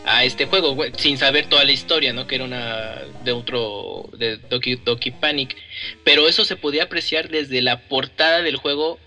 a 0.06 0.24
este 0.24 0.46
juego, 0.46 0.78
sin 0.98 1.18
saber 1.18 1.48
toda 1.48 1.66
la 1.66 1.74
historia, 1.74 2.14
¿no? 2.14 2.28
Que 2.28 2.36
era 2.36 2.46
una 2.46 3.02
de 3.26 3.32
otro, 3.34 4.10
de 4.18 4.38
Doki 4.38 4.76
Doki 4.76 5.12
Panic. 5.12 5.58
Pero 6.06 6.30
eso 6.30 6.46
se 6.46 6.56
podía 6.56 6.84
apreciar 6.84 7.28
desde 7.28 7.62
la 7.62 7.80
portada 7.82 8.42
del 8.42 8.56
juego. 8.56 9.00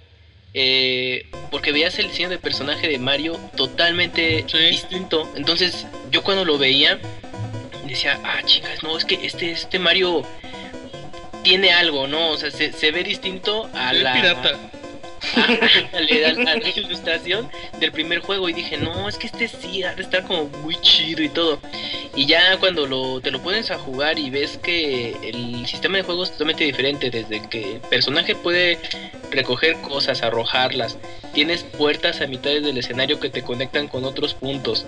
eh, 0.52 1.26
porque 1.52 1.70
veías 1.70 1.97
el 2.01 2.09
diseño 2.09 2.28
de 2.28 2.36
personaje 2.38 2.88
de 2.88 2.98
Mario 2.98 3.38
totalmente 3.56 4.44
Sí. 4.48 4.59
distinto. 4.59 5.30
Entonces, 5.36 5.86
yo 6.10 6.24
cuando 6.24 6.44
lo 6.44 6.59
veía, 6.59 6.98
decía, 7.90 8.18
ah, 8.24 8.42
chicas, 8.44 8.82
no, 8.82 8.96
es 8.96 9.04
que 9.04 9.26
este, 9.26 9.50
este 9.52 9.78
Mario 9.78 10.22
tiene 11.42 11.72
algo, 11.72 12.06
¿no? 12.06 12.30
O 12.30 12.36
sea, 12.36 12.50
se, 12.50 12.72
se 12.72 12.90
ve 12.90 13.02
distinto 13.02 13.68
a 13.74 13.92
la, 13.92 14.12
pirata. 14.12 14.58
a, 15.36 16.01
la- 16.01 16.68
ilustración 16.76 17.51
del 17.78 17.92
primer 17.92 18.20
juego 18.20 18.48
y 18.48 18.52
dije, 18.52 18.76
no, 18.76 19.09
es 19.09 19.16
que 19.18 19.26
este 19.26 19.48
sí 19.48 19.82
ha 19.82 19.94
de 19.94 20.02
estar 20.02 20.24
como 20.24 20.44
muy 20.62 20.76
chido 20.80 21.22
y 21.22 21.28
todo. 21.28 21.59
Y 22.14 22.26
ya 22.26 22.56
cuando 22.59 22.86
lo, 22.86 23.20
te 23.20 23.30
lo 23.30 23.40
pones 23.42 23.70
a 23.70 23.78
jugar 23.78 24.18
y 24.18 24.30
ves 24.30 24.59
que 24.59 25.16
el 25.22 25.66
sistema 25.66 25.98
de 25.98 26.02
juego 26.02 26.24
es 26.24 26.32
totalmente 26.32 26.64
diferente, 26.64 27.10
desde 27.10 27.48
que 27.48 27.74
el 27.74 27.80
personaje 27.80 28.34
puede 28.34 28.78
recoger 29.30 29.80
cosas, 29.80 30.22
arrojarlas, 30.22 30.98
tienes 31.32 31.62
puertas 31.62 32.20
a 32.20 32.26
mitades 32.26 32.62
del 32.64 32.78
escenario 32.78 33.20
que 33.20 33.30
te 33.30 33.42
conectan 33.42 33.88
con 33.88 34.05
otros 34.05 34.34
puntos. 34.34 34.86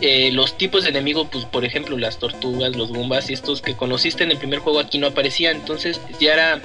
Eh, 0.00 0.30
los 0.32 0.56
tipos 0.56 0.84
de 0.84 0.90
enemigos, 0.90 1.28
pues 1.30 1.44
por 1.44 1.64
ejemplo 1.64 1.98
las 1.98 2.18
tortugas, 2.18 2.74
los 2.76 2.90
bombas 2.90 3.28
y 3.28 3.34
estos 3.34 3.60
que 3.60 3.76
conociste 3.76 4.24
en 4.24 4.30
el 4.30 4.38
primer 4.38 4.60
juego 4.60 4.78
aquí 4.80 4.98
no 4.98 5.08
aparecían, 5.08 5.56
entonces 5.56 6.00
ya 6.20 6.32
era 6.34 6.60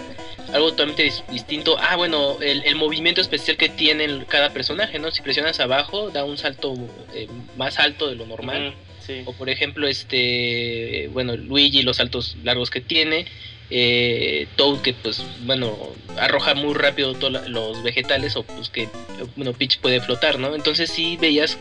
algo 0.53 0.69
totalmente 0.69 1.05
dis- 1.07 1.25
distinto. 1.29 1.75
Ah, 1.79 1.97
bueno, 1.97 2.37
el 2.39 2.75
movimiento 2.75 3.04
especial 3.21 3.57
que 3.57 3.69
tiene 3.69 4.25
cada 4.27 4.51
personaje, 4.51 4.99
¿no? 4.99 5.11
Si 5.11 5.21
presionas 5.21 5.59
abajo, 5.59 6.09
da 6.09 6.23
un 6.23 6.37
salto 6.37 6.73
eh, 7.13 7.27
más 7.57 7.79
alto 7.79 8.07
de 8.07 8.15
lo 8.15 8.25
normal. 8.25 8.73
Sí. 9.05 9.21
O 9.25 9.33
por 9.33 9.49
ejemplo, 9.49 9.87
este, 9.87 11.09
bueno, 11.13 11.35
Luigi, 11.35 11.83
los 11.83 11.97
saltos 11.97 12.37
largos 12.43 12.69
que 12.69 12.81
tiene. 12.81 13.25
Eh, 13.71 14.47
Toad 14.57 14.81
que 14.81 14.93
pues, 14.93 15.23
bueno, 15.41 15.75
arroja 16.17 16.53
muy 16.53 16.75
rápido 16.75 17.15
todos 17.15 17.49
los 17.49 17.81
vegetales 17.81 18.35
o 18.35 18.43
pues 18.43 18.69
que, 18.69 18.89
bueno, 19.35 19.53
Peach 19.53 19.79
puede 19.79 20.01
flotar, 20.01 20.37
¿no? 20.37 20.53
Entonces 20.53 20.89
sí 20.91 21.17
veías 21.19 21.57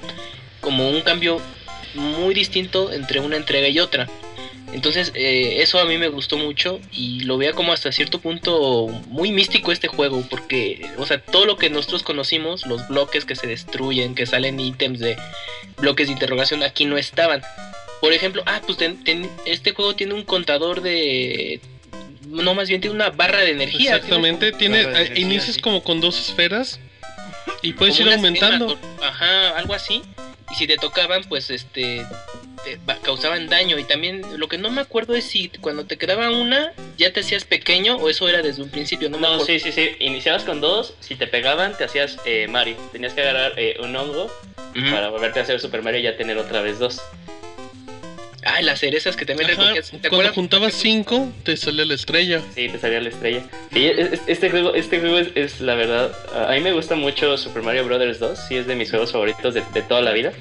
como 0.60 0.90
un 0.90 1.00
cambio 1.00 1.40
muy 1.94 2.34
distinto 2.34 2.92
entre 2.92 3.20
una 3.20 3.36
entrega 3.36 3.68
y 3.68 3.78
otra. 3.78 4.08
Entonces, 4.74 5.12
eh, 5.14 5.62
eso 5.62 5.78
a 5.78 5.84
mí 5.84 5.96
me 5.98 6.08
gustó 6.08 6.36
mucho 6.36 6.80
y 6.92 7.20
lo 7.20 7.38
veía 7.38 7.52
como 7.52 7.72
hasta 7.72 7.92
cierto 7.92 8.18
punto 8.18 8.88
muy 9.08 9.30
místico 9.30 9.70
este 9.70 9.86
juego, 9.86 10.24
porque, 10.28 10.84
o 10.98 11.06
sea, 11.06 11.18
todo 11.20 11.46
lo 11.46 11.56
que 11.56 11.70
nosotros 11.70 12.02
conocimos, 12.02 12.66
los 12.66 12.88
bloques 12.88 13.24
que 13.24 13.36
se 13.36 13.46
destruyen, 13.46 14.16
que 14.16 14.26
salen 14.26 14.58
ítems 14.58 14.98
de 14.98 15.16
bloques 15.78 16.08
de 16.08 16.12
interrogación, 16.14 16.64
aquí 16.64 16.86
no 16.86 16.98
estaban. 16.98 17.40
Por 18.00 18.12
ejemplo, 18.12 18.42
ah, 18.46 18.60
pues 18.66 18.76
ten- 18.76 19.02
ten- 19.04 19.30
este 19.46 19.70
juego 19.70 19.94
tiene 19.94 20.12
un 20.14 20.24
contador 20.24 20.82
de... 20.82 21.60
No, 22.26 22.54
más 22.54 22.68
bien 22.68 22.80
tiene 22.80 22.96
una 22.96 23.10
barra 23.10 23.38
de 23.42 23.52
energía. 23.52 23.94
Exactamente, 23.94 24.50
tiene, 24.50 24.80
energía, 24.80 25.18
inicias 25.20 25.54
sí. 25.54 25.60
como 25.60 25.84
con 25.84 26.00
dos 26.00 26.18
esferas 26.18 26.80
y 27.62 27.74
puedes 27.74 27.96
como 27.96 28.08
ir 28.08 28.14
aumentando. 28.16 28.72
esfera, 28.72 29.08
Ajá, 29.08 29.50
algo 29.56 29.72
así. 29.72 30.02
Y 30.54 30.56
si 30.56 30.66
te 30.68 30.76
tocaban, 30.76 31.24
pues 31.24 31.50
este 31.50 32.06
te 32.62 32.78
ba- 32.86 32.96
causaban 33.02 33.48
daño. 33.48 33.76
Y 33.76 33.82
también 33.84 34.22
lo 34.38 34.46
que 34.46 34.56
no 34.56 34.70
me 34.70 34.80
acuerdo 34.82 35.16
es 35.16 35.24
si 35.24 35.48
cuando 35.48 35.84
te 35.84 35.98
quedaba 35.98 36.30
una 36.30 36.72
ya 36.96 37.12
te 37.12 37.20
hacías 37.20 37.42
pequeño 37.44 37.96
o 37.96 38.08
eso 38.08 38.28
era 38.28 38.40
desde 38.40 38.62
un 38.62 38.68
principio. 38.70 39.10
No, 39.10 39.16
me 39.18 39.22
No, 39.22 39.28
acuerdo. 39.34 39.46
sí, 39.46 39.58
sí, 39.58 39.72
sí. 39.72 39.96
Iniciabas 39.98 40.44
con 40.44 40.60
dos, 40.60 40.94
si 41.00 41.16
te 41.16 41.26
pegaban 41.26 41.76
te 41.76 41.82
hacías 41.82 42.18
eh, 42.24 42.46
Mario. 42.48 42.76
Tenías 42.92 43.14
que 43.14 43.22
agarrar 43.22 43.54
eh, 43.56 43.76
un 43.80 43.96
hongo 43.96 44.30
para 44.92 45.08
volverte 45.08 45.40
a 45.40 45.42
hacer 45.42 45.58
Super 45.60 45.82
Mario 45.82 45.98
y 46.00 46.02
ya 46.04 46.16
tener 46.16 46.38
otra 46.38 46.60
vez 46.62 46.78
dos. 46.78 47.00
Ah, 48.44 48.60
las 48.62 48.80
cerezas 48.80 49.16
que 49.16 49.24
también 49.24 49.48
recogías. 49.50 49.86
¿Te 49.86 49.98
Cuando 49.98 50.08
acuerdas? 50.08 50.34
juntabas 50.34 50.74
cinco, 50.74 51.32
te 51.44 51.56
salía 51.56 51.84
la 51.84 51.94
estrella. 51.94 52.40
Sí, 52.54 52.68
te 52.68 52.78
salía 52.78 53.00
la 53.00 53.08
estrella. 53.08 53.42
Sí, 53.72 53.86
es- 53.86 54.12
es- 54.12 54.20
este 54.26 54.50
juego, 54.50 54.74
este 54.74 55.00
juego 55.00 55.18
es, 55.18 55.28
es 55.34 55.60
la 55.60 55.74
verdad. 55.74 56.12
A 56.48 56.52
mí 56.52 56.60
me 56.60 56.72
gusta 56.72 56.94
mucho 56.94 57.36
Super 57.38 57.62
Mario 57.62 57.84
Bros. 57.84 58.18
2. 58.18 58.38
Sí, 58.48 58.56
es 58.56 58.66
de 58.66 58.74
mis 58.74 58.90
juegos 58.90 59.12
favoritos 59.12 59.54
de, 59.54 59.62
de 59.72 59.82
toda 59.82 60.00
la 60.02 60.12
vida. 60.12 60.32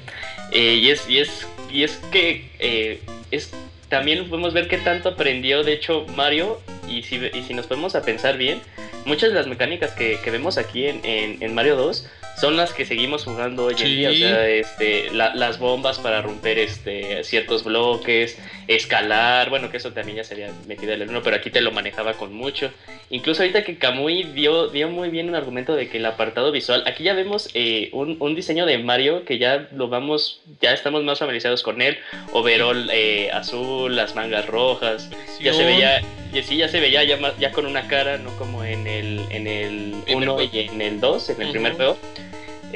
Eh, 0.52 0.74
y, 0.82 0.90
es, 0.90 1.08
y, 1.08 1.18
es, 1.18 1.46
y 1.72 1.82
es 1.84 1.92
que 2.12 2.48
eh, 2.58 3.00
es, 3.30 3.50
también 3.94 4.28
podemos 4.28 4.52
ver 4.52 4.66
qué 4.68 4.78
tanto 4.78 5.10
aprendió, 5.10 5.62
de 5.62 5.72
hecho, 5.72 6.04
Mario. 6.16 6.60
Y 6.88 7.02
si, 7.02 7.16
y 7.16 7.42
si 7.46 7.54
nos 7.54 7.66
ponemos 7.66 7.94
a 7.94 8.02
pensar 8.02 8.36
bien, 8.36 8.60
muchas 9.06 9.30
de 9.30 9.36
las 9.36 9.46
mecánicas 9.46 9.92
que, 9.92 10.18
que 10.22 10.30
vemos 10.30 10.58
aquí 10.58 10.86
en, 10.86 11.00
en, 11.04 11.42
en 11.42 11.54
Mario 11.54 11.76
2 11.76 12.06
son 12.40 12.56
las 12.56 12.72
que 12.72 12.84
seguimos 12.84 13.24
jugando 13.24 13.64
hoy 13.66 13.74
en 13.74 13.78
Sí. 13.78 13.94
día. 13.96 14.10
O 14.10 14.14
sea, 14.14 14.48
este, 14.48 15.10
la- 15.12 15.34
las 15.34 15.58
bombas 15.58 15.98
para 16.00 16.20
romper 16.20 16.58
este, 16.58 17.22
ciertos 17.24 17.62
bloques, 17.64 18.36
escalar, 18.68 19.50
bueno, 19.50 19.70
que 19.70 19.76
eso 19.78 19.92
también 19.92 20.16
ya 20.16 20.24
se 20.24 20.34
había 20.34 20.50
metido 20.66 20.92
en 20.92 21.02
el 21.02 21.08
1, 21.08 21.22
pero 21.22 21.36
aquí 21.36 21.50
te 21.50 21.60
lo 21.60 21.70
manejaba 21.72 22.14
con 22.14 22.32
mucho. 22.32 22.70
Incluso 23.10 23.42
ahorita 23.42 23.64
que 23.64 23.76
Kamui 23.78 24.22
dio, 24.24 24.68
dio 24.68 24.88
muy 24.88 25.10
bien 25.10 25.28
un 25.28 25.34
argumento 25.34 25.74
de 25.76 25.88
que 25.88 25.98
el 25.98 26.06
apartado 26.06 26.50
visual, 26.52 26.82
aquí 26.86 27.04
ya 27.04 27.14
vemos 27.14 27.48
eh, 27.54 27.90
un, 27.92 28.16
un 28.20 28.34
diseño 28.34 28.66
de 28.66 28.78
Mario 28.78 29.24
que 29.24 29.38
ya 29.38 29.68
lo 29.72 29.88
vamos, 29.88 30.40
ya 30.60 30.72
estamos 30.72 31.04
más 31.04 31.18
familiarizados 31.18 31.62
con 31.62 31.82
él, 31.82 31.98
overall 32.32 32.88
eh, 32.92 33.30
azul, 33.32 33.94
las 33.94 34.14
mangas 34.14 34.46
rojas, 34.46 35.10
ya 35.40 35.52
se 35.52 35.64
veía, 35.64 36.00
y 36.32 36.42
sí, 36.42 36.56
ya 36.56 36.68
se 36.68 36.80
veía 36.80 37.04
ya, 37.04 37.16
más- 37.18 37.38
ya 37.38 37.52
con 37.52 37.66
una 37.66 37.86
cara, 37.86 38.18
no 38.18 38.30
como 38.38 38.64
en 38.64 38.86
el, 38.86 39.20
en 39.30 39.46
el 39.46 39.94
Primer 40.04 40.28
1 40.28 40.34
juego. 40.34 40.50
y 40.52 40.58
en 40.60 40.80
el 40.80 41.00
2, 41.00 41.30
en 41.30 41.42
el 41.42 41.50
primer 41.50 41.72
Ujú. 41.72 41.76
juego. 41.76 41.98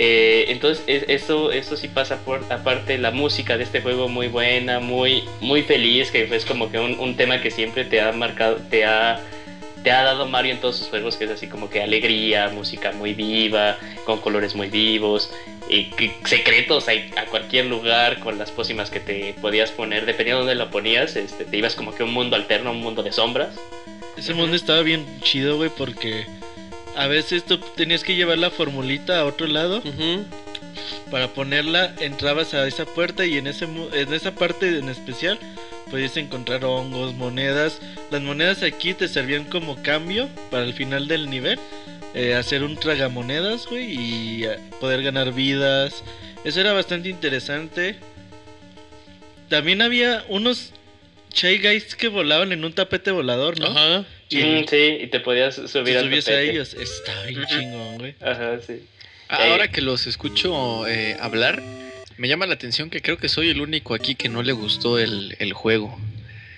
Eh, 0.00 0.44
entonces 0.52 0.84
es- 0.86 1.04
eso, 1.08 1.50
eso 1.50 1.76
sí 1.76 1.88
pasa 1.88 2.18
por 2.18 2.40
aparte 2.52 2.96
la 2.98 3.10
música 3.10 3.58
de 3.58 3.64
este 3.64 3.80
juego 3.80 4.08
muy 4.08 4.28
buena, 4.28 4.78
muy, 4.78 5.24
muy 5.40 5.62
feliz, 5.64 6.12
que 6.12 6.22
es 6.32 6.44
como 6.44 6.70
que 6.70 6.78
un, 6.78 7.16
tema 7.16 7.40
que 7.40 7.50
siempre 7.50 7.84
te 7.84 8.00
ha 8.00 8.12
marcado, 8.12 8.58
te 8.70 8.84
ha, 8.84 9.20
te 9.82 9.90
ha 9.90 10.04
dado 10.04 10.26
Mario 10.28 10.52
en 10.52 10.60
todos 10.60 10.76
sus 10.76 10.86
juegos, 10.86 11.16
que 11.16 11.24
es 11.24 11.30
así 11.32 11.48
como 11.48 11.68
que 11.68 11.82
alegría, 11.82 12.48
música 12.48 12.92
muy 12.92 13.12
viva, 13.12 13.76
con 14.04 14.20
colores 14.20 14.54
muy 14.54 14.68
vivos, 14.68 15.32
y 15.68 15.90
secretos 16.24 16.86
a, 16.88 16.92
a 17.20 17.24
cualquier 17.24 17.66
lugar, 17.66 18.20
con 18.20 18.38
las 18.38 18.52
pócimas 18.52 18.90
que 18.90 19.00
te 19.00 19.34
podías 19.40 19.72
poner, 19.72 20.06
dependiendo 20.06 20.44
de 20.44 20.54
dónde 20.54 20.64
lo 20.64 20.70
ponías, 20.70 21.16
este, 21.16 21.44
te 21.44 21.56
ibas 21.56 21.74
como 21.74 21.92
que 21.92 22.04
un 22.04 22.12
mundo 22.12 22.36
alterno, 22.36 22.70
un 22.70 22.80
mundo 22.80 23.02
de 23.02 23.10
sombras. 23.10 23.58
Ese 24.16 24.32
mundo 24.32 24.54
estaba 24.54 24.82
bien 24.82 25.04
chido, 25.22 25.56
güey, 25.56 25.70
porque 25.76 26.26
a 26.96 27.06
veces 27.06 27.44
tú 27.44 27.58
tenías 27.76 28.02
que 28.02 28.16
llevar 28.16 28.38
la 28.38 28.50
formulita 28.50 29.20
a 29.20 29.24
otro 29.24 29.46
lado 29.46 29.82
para 31.10 31.28
ponerla, 31.28 31.94
entrabas 32.00 32.54
a 32.54 32.66
esa 32.66 32.84
puerta 32.84 33.24
y 33.24 33.38
en 33.38 33.46
ese 33.46 33.64
en 33.64 34.12
esa 34.12 34.34
parte 34.34 34.78
en 34.78 34.88
especial 34.88 35.38
podías 35.90 36.16
encontrar 36.16 36.64
hongos, 36.64 37.14
monedas. 37.14 37.80
Las 38.10 38.22
monedas 38.22 38.62
aquí 38.62 38.94
te 38.94 39.08
servían 39.08 39.44
como 39.44 39.82
cambio 39.82 40.28
para 40.50 40.64
el 40.64 40.74
final 40.74 41.08
del 41.08 41.30
nivel, 41.30 41.58
eh, 42.14 42.34
hacer 42.34 42.62
un 42.62 42.76
tragamonedas, 42.76 43.66
güey, 43.66 43.92
y 43.92 44.44
eh, 44.44 44.58
poder 44.80 45.02
ganar 45.02 45.32
vidas. 45.32 46.02
Eso 46.44 46.60
era 46.60 46.72
bastante 46.72 47.08
interesante. 47.08 47.96
También 49.48 49.82
había 49.82 50.24
unos 50.28 50.72
Shy 51.32 51.58
Guys 51.58 51.94
que 51.94 52.08
volaban 52.08 52.52
en 52.52 52.64
un 52.64 52.72
tapete 52.72 53.10
volador, 53.10 53.58
¿no? 53.58 53.66
Ajá. 53.66 54.04
Y 54.30 54.42
Mm, 54.42 54.66
sí, 54.68 54.98
y 55.00 55.06
te 55.06 55.20
podías 55.20 55.54
subir 55.54 55.94
te 55.94 56.00
subías 56.00 56.28
a 56.28 56.40
ellos. 56.40 56.74
Está 56.74 57.22
bien 57.24 57.44
chingón, 57.46 57.98
güey. 57.98 58.14
Ajá, 58.20 58.58
sí. 58.66 58.82
Ahora 59.28 59.70
que 59.70 59.80
los 59.80 60.06
escucho 60.06 60.86
eh, 60.86 61.16
hablar, 61.20 61.62
me 62.16 62.28
llama 62.28 62.46
la 62.46 62.54
atención 62.54 62.90
que 62.90 63.00
creo 63.02 63.18
que 63.18 63.28
soy 63.28 63.50
el 63.50 63.60
único 63.60 63.94
aquí 63.94 64.14
que 64.14 64.28
no 64.28 64.42
le 64.42 64.52
gustó 64.52 64.98
el, 64.98 65.36
el 65.38 65.52
juego. 65.52 65.98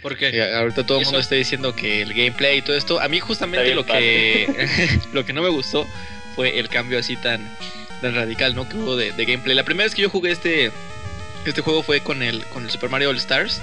¿Por 0.02 0.16
qué? 0.16 0.28
Eh, 0.28 0.54
ahorita 0.54 0.86
todo 0.86 0.98
el 0.98 1.04
mundo 1.04 1.20
está 1.20 1.34
diciendo 1.34 1.74
que 1.76 2.02
el 2.02 2.14
gameplay 2.14 2.58
y 2.58 2.62
todo 2.62 2.76
esto. 2.76 3.00
A 3.00 3.08
mí 3.08 3.20
justamente 3.20 3.74
lo 3.74 3.84
que 3.84 4.48
lo 5.12 5.26
que 5.26 5.32
no 5.32 5.42
me 5.42 5.48
gustó 5.50 5.86
fue 6.34 6.58
el 6.58 6.68
cambio 6.68 6.98
así 6.98 7.16
tan, 7.16 7.46
tan 8.00 8.14
radical, 8.14 8.54
¿no? 8.54 8.68
Que 8.68 8.76
hubo 8.76 8.96
de, 8.96 9.12
de 9.12 9.24
gameplay. 9.24 9.54
La 9.54 9.64
primera 9.64 9.84
vez 9.84 9.94
que 9.94 10.02
yo 10.02 10.08
jugué 10.10 10.30
este 10.30 10.70
este 11.44 11.60
juego 11.60 11.82
fue 11.82 12.00
con 12.00 12.22
el 12.22 12.44
con 12.46 12.64
el 12.64 12.70
Super 12.70 12.88
Mario 12.88 13.10
All 13.10 13.16
Stars. 13.16 13.60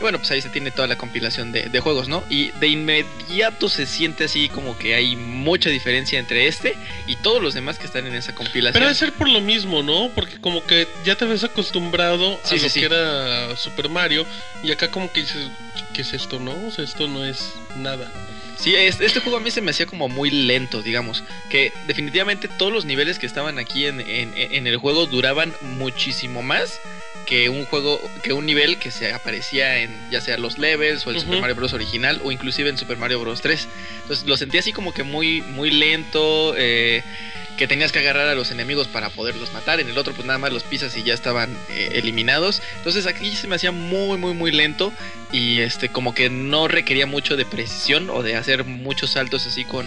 Bueno, 0.00 0.18
pues 0.18 0.30
ahí 0.30 0.40
se 0.40 0.48
tiene 0.48 0.70
toda 0.70 0.88
la 0.88 0.96
compilación 0.96 1.52
de, 1.52 1.64
de 1.68 1.80
juegos, 1.80 2.08
¿no? 2.08 2.24
Y 2.30 2.50
de 2.52 2.68
inmediato 2.68 3.68
se 3.68 3.86
siente 3.86 4.24
así 4.24 4.48
como 4.48 4.78
que 4.78 4.94
hay 4.94 5.14
mucha 5.16 5.68
diferencia 5.70 6.18
entre 6.18 6.46
este 6.46 6.74
y 7.06 7.16
todos 7.16 7.42
los 7.42 7.54
demás 7.54 7.78
que 7.78 7.86
están 7.86 8.06
en 8.06 8.14
esa 8.14 8.34
compilación. 8.34 8.72
Pero 8.72 8.86
debe 8.86 8.94
ser 8.98 9.12
por 9.12 9.28
lo 9.28 9.40
mismo, 9.40 9.82
¿no? 9.82 10.10
Porque 10.14 10.40
como 10.40 10.64
que 10.64 10.88
ya 11.04 11.16
te 11.16 11.24
ves 11.26 11.44
acostumbrado 11.44 12.40
Sí, 12.44 12.54
a 12.54 12.58
sí, 12.58 12.64
lo 12.64 12.68
sí. 12.70 12.80
que 12.80 12.86
era 12.86 13.56
Super 13.56 13.88
Mario 13.88 14.26
y 14.62 14.70
acá 14.72 14.90
como 14.90 15.12
que 15.12 15.20
dices, 15.20 15.48
¿qué 15.92 16.02
es 16.02 16.12
esto, 16.12 16.38
no? 16.40 16.52
O 16.66 16.70
sea, 16.70 16.84
esto 16.84 17.06
no 17.06 17.24
es 17.24 17.52
nada. 17.76 18.10
Sí, 18.58 18.74
es- 18.74 19.00
este 19.00 19.20
juego 19.20 19.38
a 19.38 19.40
mí 19.40 19.50
se 19.50 19.60
me 19.62 19.70
hacía 19.70 19.86
como 19.86 20.08
muy 20.08 20.30
lento, 20.30 20.82
digamos. 20.82 21.24
Que 21.48 21.72
definitivamente 21.86 22.46
todos 22.48 22.72
los 22.72 22.84
niveles 22.84 23.18
que 23.18 23.26
estaban 23.26 23.58
aquí 23.58 23.86
en, 23.86 24.00
en- 24.00 24.34
en 24.36 24.66
el 24.66 24.76
juego 24.76 25.06
duraban 25.06 25.54
muchísimo 25.62 26.42
más 26.42 26.78
que 27.30 27.48
un 27.48 27.64
juego, 27.64 28.00
que 28.24 28.32
un 28.32 28.44
nivel 28.44 28.78
que 28.78 28.90
se 28.90 29.12
aparecía 29.12 29.78
en 29.78 29.96
ya 30.10 30.20
sea 30.20 30.36
los 30.36 30.58
levels 30.58 31.06
o 31.06 31.10
el. 31.10 31.20
Super 31.20 31.40
Mario 31.40 31.54
Bros. 31.54 31.72
original 31.72 32.20
o 32.24 32.32
inclusive 32.32 32.68
en 32.68 32.76
Super 32.76 32.96
Mario 32.96 33.20
Bros. 33.20 33.40
3. 33.40 33.68
Entonces 34.02 34.26
lo 34.26 34.36
sentía 34.36 34.58
así 34.58 34.72
como 34.72 34.92
que 34.92 35.04
muy, 35.04 35.40
muy 35.40 35.70
lento. 35.70 36.54
eh, 36.58 37.04
que 37.56 37.68
tenías 37.68 37.92
que 37.92 37.98
agarrar 37.98 38.26
a 38.26 38.34
los 38.34 38.50
enemigos 38.50 38.88
para 38.88 39.10
poderlos 39.10 39.52
matar. 39.52 39.80
En 39.80 39.90
el 39.90 39.98
otro, 39.98 40.14
pues 40.14 40.26
nada 40.26 40.38
más 40.38 40.50
los 40.50 40.62
pisas 40.62 40.96
y 40.96 41.02
ya 41.02 41.12
estaban 41.12 41.54
eh, 41.68 41.90
eliminados. 41.92 42.62
Entonces 42.78 43.06
aquí 43.06 43.36
se 43.36 43.48
me 43.48 43.56
hacía 43.56 43.70
muy, 43.70 44.16
muy, 44.16 44.32
muy 44.32 44.50
lento. 44.50 44.94
Y 45.30 45.60
este, 45.60 45.90
como 45.90 46.14
que 46.14 46.30
no 46.30 46.68
requería 46.68 47.04
mucho 47.04 47.36
de 47.36 47.44
precisión 47.44 48.08
o 48.08 48.22
de 48.22 48.36
hacer 48.36 48.64
muchos 48.64 49.10
saltos 49.10 49.46
así 49.46 49.66
con, 49.66 49.86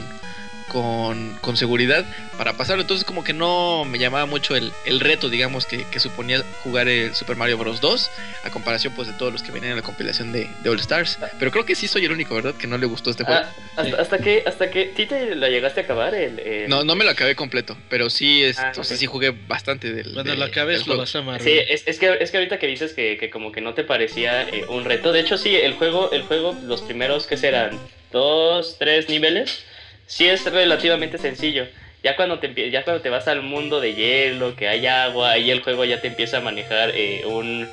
con, 0.74 1.38
con 1.40 1.56
seguridad 1.56 2.04
para 2.36 2.54
pasarlo. 2.54 2.82
Entonces, 2.82 3.06
como 3.06 3.24
que 3.24 3.32
no 3.32 3.86
me 3.86 4.00
llamaba 4.00 4.26
mucho 4.26 4.56
el, 4.56 4.74
el 4.86 5.00
reto, 5.00 5.30
digamos, 5.30 5.68
que, 5.68 5.86
que 5.86 6.00
suponía 6.00 6.44
jugar 6.64 6.88
el 6.88 7.14
Super 7.14 7.36
Mario 7.38 7.60
Bros. 7.60 7.80
2 7.80 8.10
a 8.44 8.50
comparación, 8.50 8.94
pues, 8.96 9.08
de 9.08 9.14
todos 9.14 9.32
los 9.32 9.44
que 9.44 9.52
venían 9.52 9.72
en 9.74 9.78
la 9.78 9.84
compilación 9.84 10.32
de, 10.32 10.50
de 10.64 10.70
All 10.70 10.80
Stars. 10.80 11.20
Pero 11.38 11.52
creo 11.52 11.64
que 11.66 11.76
sí 11.76 11.88
soy 11.88 12.06
el 12.06 12.12
único, 12.12 12.34
¿verdad?, 12.34 12.56
que 12.56 12.66
no 12.66 12.78
le 12.80 12.88
gustó 12.88 13.12
este 13.12 13.24
juego. 13.24 13.40
Ah, 13.44 13.54
hasta, 13.76 14.02
hasta 14.02 14.18
que, 14.18 14.44
hasta 14.48 14.72
que, 14.72 14.94
¿sí 14.98 15.06
te 15.06 15.36
la 15.36 15.50
llegaste 15.50 15.82
a 15.82 15.84
acabar? 15.84 16.16
El, 16.16 16.40
el- 16.40 16.70
No, 16.70 16.84
no 16.84 16.96
me 16.96 17.04
lo 17.06 17.12
acabé 17.12 17.36
completo, 17.36 17.78
pero 17.90 18.10
sí, 18.10 18.44
es, 18.44 18.58
Ah, 18.58 18.72
o 18.76 18.84
sea, 18.84 18.98
sí 18.98 19.06
jugué 19.06 19.30
bastante 19.48 19.94
del. 19.94 20.12
Cuando 20.14 20.32
de- 20.32 20.38
lo 20.38 20.46
acabes 20.46 20.88
lo 20.88 20.98
vas 20.98 21.16
a 21.16 21.20
amar. 21.20 21.40
Sí, 21.40 21.52
es, 21.52 21.84
es 21.88 22.00
que, 22.00 22.18
es 22.20 22.32
que 22.32 22.38
ahorita 22.38 22.58
que 22.58 22.66
dices 22.68 22.94
que, 22.94 23.18
que 23.18 23.30
como 23.30 23.52
que 23.52 23.62
no 23.62 23.76
te 23.76 23.84
parecía 23.84 24.42
eh, 24.50 24.66
un 24.70 24.86
reto. 24.86 25.12
De 25.12 25.20
hecho, 25.20 25.38
sí, 25.38 25.56
el 25.56 25.74
juego, 25.74 26.12
el 26.12 26.24
juego, 26.24 26.58
los 26.64 26.82
primeros 26.82 27.28
que 27.28 27.38
serán 27.38 27.80
dos, 28.12 28.78
tres 28.80 29.10
niveles, 29.10 29.66
sí 30.06 30.28
es 30.28 30.46
relativamente 30.46 31.18
sencillo. 31.18 31.68
Ya 32.04 32.16
cuando 32.16 32.40
te 32.40 32.70
ya 32.70 32.84
cuando 32.84 33.02
te 33.02 33.10
vas 33.10 33.28
al 33.28 33.42
mundo 33.42 33.80
de 33.80 33.94
hielo, 33.94 34.56
que 34.56 34.68
hay 34.68 34.86
agua, 34.88 35.32
ahí 35.32 35.50
el 35.52 35.62
juego 35.62 35.86
ya 35.86 36.02
te 36.02 36.08
empieza 36.08 36.38
a 36.38 36.42
manejar 36.42 36.92
eh, 36.94 37.24
un, 37.26 37.68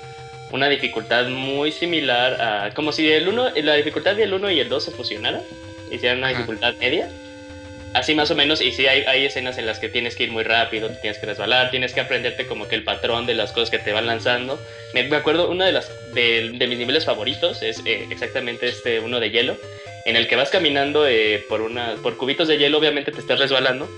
una 0.53 0.69
dificultad 0.69 1.27
muy 1.29 1.73
similar 1.73 2.41
a. 2.41 2.71
como 2.75 2.93
si 2.93 3.11
el 3.11 3.29
uno, 3.29 3.51
la 3.55 3.75
dificultad 3.75 4.15
del 4.15 4.33
1 4.33 4.51
y 4.53 4.61
el 4.61 4.69
2 4.69 4.85
se 4.85 4.91
fusionaran. 4.93 5.43
Hicieran 5.91 6.19
una 6.19 6.29
Ajá. 6.29 6.37
dificultad 6.37 6.75
media. 6.79 7.09
Así 7.93 8.15
más 8.15 8.31
o 8.31 8.37
menos, 8.37 8.61
y 8.61 8.71
sí 8.71 8.87
hay, 8.87 9.03
hay 9.03 9.25
escenas 9.25 9.59
en 9.59 9.67
las 9.67 9.81
que 9.81 9.89
tienes 9.89 10.15
que 10.15 10.23
ir 10.23 10.31
muy 10.31 10.45
rápido, 10.45 10.89
tienes 11.01 11.19
que 11.19 11.27
resbalar, 11.27 11.73
tienes 11.73 11.93
que 11.93 12.01
aprenderte 12.01 12.47
como 12.47 12.69
que 12.69 12.77
el 12.77 12.85
patrón 12.85 13.27
de 13.27 13.35
las 13.35 13.51
cosas 13.51 13.71
que 13.71 13.81
te 13.81 13.93
van 13.93 14.07
lanzando. 14.07 14.61
Me, 14.95 15.01
acuerdo, 15.17 15.51
uno 15.51 15.65
de, 15.65 15.73
las, 15.73 15.91
de, 16.15 16.53
de 16.55 16.67
mis 16.69 16.79
niveles 16.79 17.05
favoritos 17.05 17.63
es 17.63 17.83
eh, 17.85 18.07
exactamente 18.11 18.69
este, 18.69 19.01
uno 19.01 19.19
de 19.19 19.31
hielo, 19.31 19.57
en 20.05 20.15
el 20.15 20.29
que 20.29 20.37
vas 20.37 20.51
caminando 20.51 21.07
eh, 21.07 21.45
por, 21.49 21.63
una, 21.63 21.97
por 21.97 22.17
cubitos 22.17 22.47
de 22.47 22.59
hielo, 22.59 22.79
obviamente 22.79 23.11
te 23.11 23.19
estás 23.19 23.41
resbalando, 23.41 23.89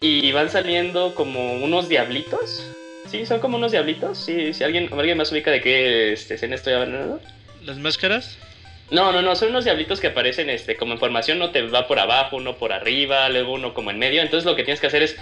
y 0.00 0.30
van 0.32 0.50
saliendo 0.50 1.14
como 1.14 1.54
unos 1.54 1.88
diablitos. 1.88 2.62
Sí, 3.10 3.24
son 3.24 3.40
como 3.40 3.56
unos 3.56 3.72
diablitos. 3.72 4.18
Sí, 4.18 4.52
si 4.52 4.64
alguien, 4.64 4.90
alguien 4.92 5.16
más 5.16 5.32
ubica 5.32 5.50
de 5.50 5.60
qué 5.60 6.12
este, 6.12 6.34
escena 6.34 6.56
estoy 6.56 6.74
hablando. 6.74 7.20
¿Las 7.64 7.78
máscaras? 7.78 8.36
No, 8.92 9.10
no, 9.10 9.22
no, 9.22 9.34
son 9.34 9.48
unos 9.48 9.64
diablitos 9.64 10.00
que 10.00 10.08
aparecen 10.08 10.50
este, 10.50 10.76
como 10.76 10.92
en 10.92 10.98
formación, 10.98 11.38
uno 11.38 11.50
te 11.50 11.62
va 11.62 11.88
por 11.88 11.98
abajo, 11.98 12.36
uno 12.36 12.58
por 12.58 12.74
arriba, 12.74 13.26
luego 13.30 13.54
uno 13.54 13.72
como 13.72 13.90
en 13.90 13.98
medio. 13.98 14.20
Entonces 14.20 14.44
lo 14.44 14.54
que 14.54 14.64
tienes 14.64 14.82
que 14.82 14.86
hacer 14.86 15.02
es 15.02 15.16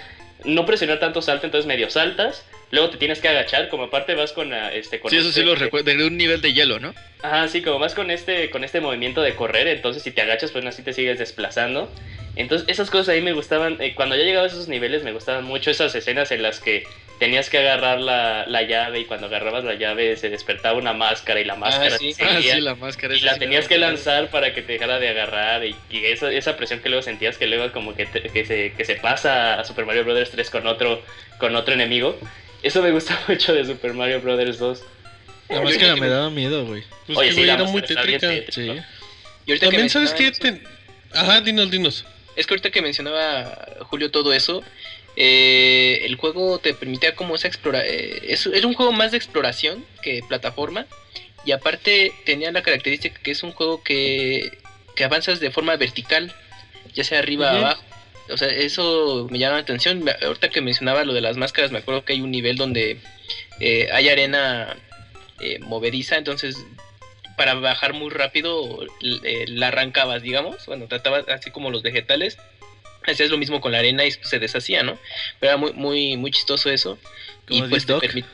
no 0.45 0.67
presionar 0.67 0.99
tanto 0.99 1.23
salto, 1.23 1.47
entonces 1.47 1.69
medio 1.69 1.89
saltas, 1.89 2.45
luego 2.71 2.91
te 2.91 2.99
tienes 2.99 3.21
que 3.21 3.29
agachar, 3.29 3.69
como 3.69 3.85
aparte 3.85 4.15
vas 4.15 4.33
con 4.33 4.53
ah, 4.53 4.73
este 4.73 5.01
con 5.01 5.11
Sí, 5.11 5.17
eso 5.17 5.31
sí 5.33 5.41
este- 5.41 5.45
lo 5.45 5.55
recuerdo, 5.55 5.91
de 5.95 6.05
un 6.07 6.17
nivel 6.17 6.41
de 6.41 6.53
hielo, 6.53 6.79
¿no? 6.79 6.95
Ajá, 7.23 7.49
sí, 7.49 7.63
como 7.63 7.79
vas 7.79 7.95
con 7.95 8.11
este, 8.11 8.49
con 8.51 8.65
este 8.65 8.81
movimiento 8.81 9.21
de 9.21 9.35
correr, 9.37 9.67
entonces 9.69 10.03
si 10.03 10.11
te 10.11 10.23
agachas, 10.23 10.53
pues 10.53 10.65
así 10.65 10.83
te 10.83 10.93
sigues 10.95 11.19
desplazando. 11.19 11.93
Entonces 12.37 12.67
esas 12.69 12.91
cosas 12.91 13.09
ahí 13.11 13.21
me 13.21 13.33
gustaban, 13.33 13.77
eh, 13.81 13.95
cuando 13.95 14.17
ya 14.17 14.23
llegaba 14.25 14.45
a 14.45 14.49
esos 14.49 14.69
niveles 14.69 15.03
me 15.03 15.13
gustaban 15.13 15.45
mucho 15.45 15.71
esas 15.71 15.95
escenas 15.95 16.31
en 16.33 16.43
las 16.43 16.61
que 16.61 16.85
tenías 17.19 17.51
que 17.51 17.59
agarrar 17.59 18.01
la, 18.01 18.47
la 18.47 18.63
llave 18.63 19.01
y 19.01 19.05
cuando 19.05 19.27
agarrabas 19.27 19.65
la 19.65 19.75
llave 19.75 20.17
se 20.17 20.31
despertaba 20.31 20.79
una 20.79 20.95
máscara 20.95 21.41
y 21.41 21.45
la 21.45 21.57
máscara 21.57 21.99
sí. 21.99 22.15
te 22.15 22.25
Ah, 22.25 22.35
seguía. 22.37 22.55
sí, 22.55 22.61
la 22.63 22.75
máscara. 22.77 23.15
Y 23.15 23.21
la 23.21 23.35
sí 23.35 23.41
tenías 23.41 23.69
que 23.69 23.77
lanzar 23.77 24.31
para 24.31 24.55
que 24.55 24.63
te 24.63 24.73
dejara 24.75 24.99
de 24.99 25.09
agarrar 25.11 25.67
y, 25.67 25.77
y 25.91 26.07
esa, 26.07 26.33
esa 26.33 26.57
presión 26.57 26.81
que 26.81 26.89
luego 26.89 27.03
sentías 27.03 27.37
que 27.37 27.47
luego 27.47 27.71
como 27.73 27.95
que, 27.95 28.07
te- 28.07 28.23
que, 28.23 28.45
se, 28.47 28.73
que 28.73 28.85
se 28.87 28.95
pasa 28.95 29.61
a 29.61 29.65
Super 29.65 29.85
Mario 29.85 30.05
Bros. 30.05 30.31
3 30.31 30.49
con 30.49 30.67
otro, 30.67 31.03
con 31.41 31.57
otro 31.57 31.75
enemigo. 31.75 32.17
Eso 32.63 32.83
me 32.83 32.93
gusta 32.93 33.19
mucho 33.29 33.53
de 33.55 33.65
Super 33.65 33.95
Mario 33.95 34.21
Bros. 34.21 34.59
2. 34.59 34.83
La 35.49 35.63
máscara 35.63 35.97
me 35.97 36.09
daba 36.09 36.31
miedo, 36.31 36.65
güey. 36.67 36.85
Pues 37.07 37.19
Oye, 37.19 37.29
que, 37.29 37.35
sí, 37.35 37.41
güey, 37.41 37.51
era 37.51 37.65
muy 37.65 37.83
tétrica. 37.83 38.31
Sí. 38.53 38.61
Y 38.63 38.69
ahorita 38.71 38.87
que 39.47 39.59
También, 39.59 39.91
¿sabes 39.91 40.15
eso- 40.17 40.39
Te- 40.41 40.63
Ajá, 41.13 41.41
dinos, 41.41 41.71
dinos. 41.73 42.05
Es 42.37 42.47
que 42.47 42.55
ahorita 42.55 42.71
que 42.71 42.83
mencionaba 42.83 43.67
Julio 43.81 44.13
todo 44.13 44.33
eso, 44.33 44.63
eh, 45.17 46.03
el 46.05 46.15
juego 46.15 46.61
te 46.61 46.73
permitía 46.73 47.17
como 47.17 47.35
esa 47.35 47.49
explora 47.49 47.85
eh, 47.85 48.21
es, 48.29 48.47
era 48.47 48.67
un 48.69 48.75
juego 48.75 48.93
más 48.93 49.11
de 49.11 49.17
exploración 49.17 49.85
que 50.03 50.23
plataforma 50.29 50.87
y 51.45 51.51
aparte 51.51 52.13
tenía 52.25 52.53
la 52.53 52.63
característica 52.63 53.19
que 53.21 53.33
es 53.33 53.43
un 53.43 53.51
juego 53.51 53.83
que, 53.83 54.57
que 54.95 55.03
avanzas 55.03 55.41
de 55.41 55.51
forma 55.51 55.75
vertical, 55.77 56.33
ya 56.95 57.03
sea 57.03 57.19
arriba 57.19 57.51
o 57.53 57.57
Ujú. 57.57 57.65
abajo. 57.67 57.83
O 58.33 58.37
sea, 58.37 58.49
eso 58.49 59.27
me 59.31 59.39
llama 59.39 59.57
la 59.57 59.63
atención. 59.63 60.05
Ahorita 60.23 60.49
que 60.49 60.61
mencionaba 60.61 61.05
lo 61.05 61.13
de 61.13 61.21
las 61.21 61.37
máscaras, 61.37 61.71
me 61.71 61.79
acuerdo 61.79 62.05
que 62.05 62.13
hay 62.15 62.21
un 62.21 62.31
nivel 62.31 62.57
donde 62.57 62.99
eh, 63.61 63.89
hay 63.93 64.09
arena 64.09 64.77
eh, 65.41 65.59
movediza, 65.61 66.17
entonces 66.17 66.57
para 67.37 67.55
bajar 67.55 67.95
muy 67.95 68.11
rápido 68.11 68.81
eh, 69.25 69.45
la 69.49 69.69
arrancabas, 69.69 70.23
digamos. 70.23 70.67
Bueno, 70.67 70.87
tratabas 70.89 71.27
así 71.29 71.51
como 71.51 71.71
los 71.71 71.83
vegetales. 71.83 72.37
Hacías 73.07 73.31
lo 73.31 73.39
mismo 73.39 73.63
con 73.63 73.73
la 73.73 73.79
arena 73.79 74.05
y 74.05 74.11
se 74.11 74.39
deshacía, 74.39 74.83
¿no? 74.83 74.99
Pero 75.39 75.53
era 75.53 75.57
muy, 75.57 75.73
muy, 75.73 76.17
muy 76.19 76.31
chistoso 76.31 76.69
eso. 76.71 76.99
Y 77.49 77.63
pues 77.63 77.87
te 77.87 77.95
Dick 77.95 78.03
Dog. 78.03 78.03
permit- 78.03 78.25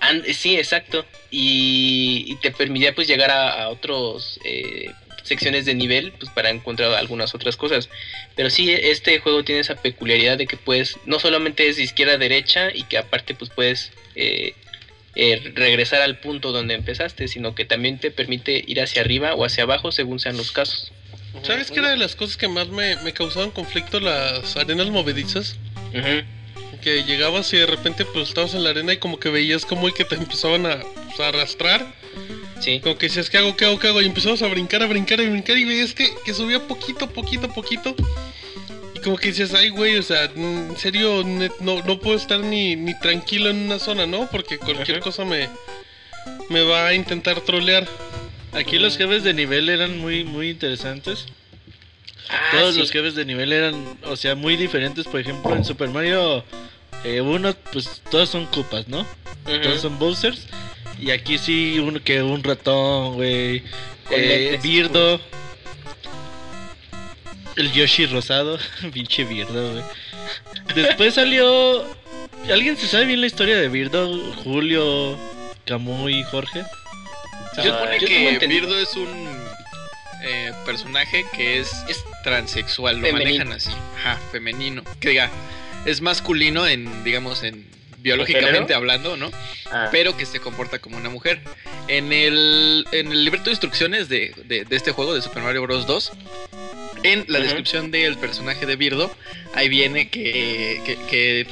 And- 0.00 0.24
sí, 0.32 0.56
exacto. 0.56 1.04
Y, 1.32 2.24
y 2.28 2.36
te 2.36 2.52
permitía 2.52 2.94
pues 2.94 3.08
llegar 3.08 3.30
a, 3.32 3.64
a 3.64 3.68
otros 3.70 4.38
eh, 4.44 4.86
secciones 5.22 5.64
de 5.64 5.74
nivel 5.74 6.12
pues 6.12 6.30
para 6.32 6.50
encontrar 6.50 6.92
algunas 6.94 7.34
otras 7.34 7.56
cosas. 7.56 7.88
Pero 8.36 8.50
sí, 8.50 8.70
este 8.70 9.18
juego 9.20 9.44
tiene 9.44 9.60
esa 9.60 9.76
peculiaridad 9.76 10.38
de 10.38 10.46
que 10.46 10.56
puedes, 10.56 10.96
no 11.06 11.18
solamente 11.18 11.68
es 11.68 11.78
izquierda 11.78 12.18
derecha 12.18 12.74
y 12.74 12.84
que 12.84 12.98
aparte 12.98 13.34
pues 13.34 13.50
puedes 13.50 13.92
eh, 14.14 14.54
eh, 15.14 15.52
regresar 15.54 16.00
al 16.00 16.18
punto 16.18 16.52
donde 16.52 16.74
empezaste, 16.74 17.28
sino 17.28 17.54
que 17.54 17.64
también 17.64 17.98
te 17.98 18.10
permite 18.10 18.64
ir 18.66 18.80
hacia 18.80 19.02
arriba 19.02 19.34
o 19.34 19.44
hacia 19.44 19.64
abajo 19.64 19.92
según 19.92 20.20
sean 20.20 20.36
los 20.36 20.52
casos. 20.52 20.92
¿Sabes 21.42 21.70
qué 21.70 21.80
era 21.80 21.90
de 21.90 21.96
las 21.96 22.14
cosas 22.14 22.36
que 22.36 22.48
más 22.48 22.68
me, 22.68 22.96
me 22.96 23.12
causaban 23.12 23.50
conflicto? 23.50 24.00
Las 24.00 24.56
arenas 24.56 24.90
movedizas. 24.90 25.56
Que 26.82 27.04
llegabas 27.04 27.52
y 27.52 27.58
de 27.58 27.66
repente 27.66 28.04
pues 28.04 28.28
estabas 28.28 28.54
en 28.54 28.64
la 28.64 28.70
arena 28.70 28.92
y 28.92 28.96
como 28.96 29.20
que 29.20 29.28
veías 29.28 29.64
como 29.64 29.88
y 29.88 29.92
que 29.92 30.04
te 30.04 30.16
empezaban 30.16 30.66
a, 30.66 30.80
pues, 30.80 31.20
a 31.20 31.28
arrastrar. 31.28 31.94
Sí. 32.60 32.80
Como 32.80 32.96
que 32.96 33.06
decías, 33.06 33.28
¿qué 33.28 33.38
hago, 33.38 33.56
qué 33.56 33.64
hago, 33.64 33.78
qué 33.78 33.88
hago? 33.88 34.00
Y 34.00 34.06
empezabas 34.06 34.42
a 34.42 34.46
brincar, 34.46 34.82
a 34.82 34.86
brincar, 34.86 35.20
a 35.20 35.24
brincar 35.24 35.58
y 35.58 35.64
veías 35.64 35.94
que, 35.94 36.12
que 36.24 36.32
subía 36.32 36.60
poquito, 36.66 37.08
poquito, 37.10 37.48
poquito. 37.52 37.94
Y 38.94 39.00
como 39.00 39.16
que 39.16 39.28
decías, 39.28 39.52
ay, 39.54 39.70
güey, 39.70 39.96
o 39.96 40.02
sea, 40.02 40.24
en 40.24 40.74
serio, 40.76 41.24
no, 41.60 41.82
no 41.82 41.98
puedo 41.98 42.16
estar 42.16 42.40
ni, 42.40 42.76
ni 42.76 42.98
tranquilo 43.00 43.50
en 43.50 43.56
una 43.56 43.78
zona, 43.78 44.06
¿no? 44.06 44.28
Porque 44.30 44.58
cualquier 44.58 44.98
Ajá. 44.98 45.04
cosa 45.04 45.24
me, 45.24 45.48
me 46.50 46.62
va 46.62 46.86
a 46.86 46.94
intentar 46.94 47.40
trolear. 47.40 47.88
Aquí 48.52 48.78
los 48.78 48.96
jefes 48.96 49.24
de 49.24 49.34
nivel 49.34 49.68
eran 49.68 49.98
muy, 49.98 50.24
muy 50.24 50.50
interesantes. 50.50 51.26
Ah, 52.28 52.38
Todos 52.52 52.74
sí. 52.74 52.80
los 52.80 52.90
jefes 52.92 53.14
de 53.14 53.24
nivel 53.24 53.52
eran, 53.52 53.98
o 54.04 54.14
sea, 54.16 54.34
muy 54.36 54.56
diferentes. 54.56 55.06
Por 55.06 55.20
ejemplo, 55.20 55.54
en 55.56 55.64
Super 55.64 55.88
Mario 55.88 56.44
1, 57.04 57.54
pues 57.72 58.02
todos 58.10 58.28
son 58.28 58.46
Koopas, 58.46 58.86
¿no? 58.88 59.00
Ujú. 59.00 59.60
Todos 59.62 59.80
son 59.80 59.98
Bowsers. 59.98 60.46
Y 61.02 61.10
aquí 61.10 61.36
sí, 61.36 61.80
uno 61.80 62.02
que 62.02 62.22
un 62.22 62.44
ratón, 62.44 63.14
güey. 63.14 63.64
Eh. 64.10 64.58
Birdo. 64.62 65.20
El 67.56 67.72
Yoshi 67.72 68.06
rosado. 68.06 68.56
Pinche 68.92 69.24
Birdo, 69.24 69.72
güey. 69.72 69.84
Después 70.76 71.14
salió. 71.14 71.84
¿Alguien 72.50 72.76
se 72.76 72.86
sabe 72.86 73.06
bien 73.06 73.20
la 73.20 73.26
historia 73.26 73.56
de 73.56 73.68
Birdo? 73.68 74.16
Julio, 74.44 75.18
Camuy, 75.66 76.22
Jorge. 76.22 76.62
Se 77.56 77.62
supone 77.64 77.98
yo 77.98 78.06
que 78.06 78.46
Birdo 78.46 78.78
es 78.78 78.94
un 78.94 79.08
eh, 80.22 80.52
personaje 80.64 81.24
que 81.34 81.58
es, 81.58 81.72
es 81.88 82.04
transexual, 82.22 82.98
lo 83.00 83.06
Femenino. 83.08 83.44
manejan 83.44 83.52
así. 83.52 83.70
Ajá, 83.98 84.18
femenino. 84.30 84.84
Que 85.00 85.10
diga, 85.10 85.30
es 85.84 86.00
masculino 86.00 86.66
en, 86.66 87.02
digamos, 87.04 87.42
en 87.42 87.66
biológicamente 88.02 88.74
hablando, 88.74 89.16
¿no? 89.16 89.30
Ah, 89.70 89.88
Pero 89.90 90.16
que 90.16 90.26
se 90.26 90.40
comporta 90.40 90.78
como 90.78 90.96
una 90.96 91.08
mujer. 91.08 91.40
En 91.88 92.12
el, 92.12 92.86
en 92.92 93.10
el 93.12 93.24
libreto 93.24 93.46
de 93.46 93.52
instrucciones 93.52 94.08
de, 94.08 94.34
de- 94.44 94.64
de 94.64 94.76
este 94.76 94.92
juego, 94.92 95.14
de 95.14 95.22
Super 95.22 95.42
Mario 95.42 95.62
Bros. 95.62 95.86
2, 95.86 96.12
en 97.04 97.24
la 97.28 97.38
descripción 97.44 97.90
del 97.90 98.16
personaje 98.16 98.66
de 98.66 98.76
Birdo, 98.76 99.14
ahí 99.54 99.68
viene 99.68 100.08
que, 100.08 100.80
que- 100.86 100.96
que 101.10 101.46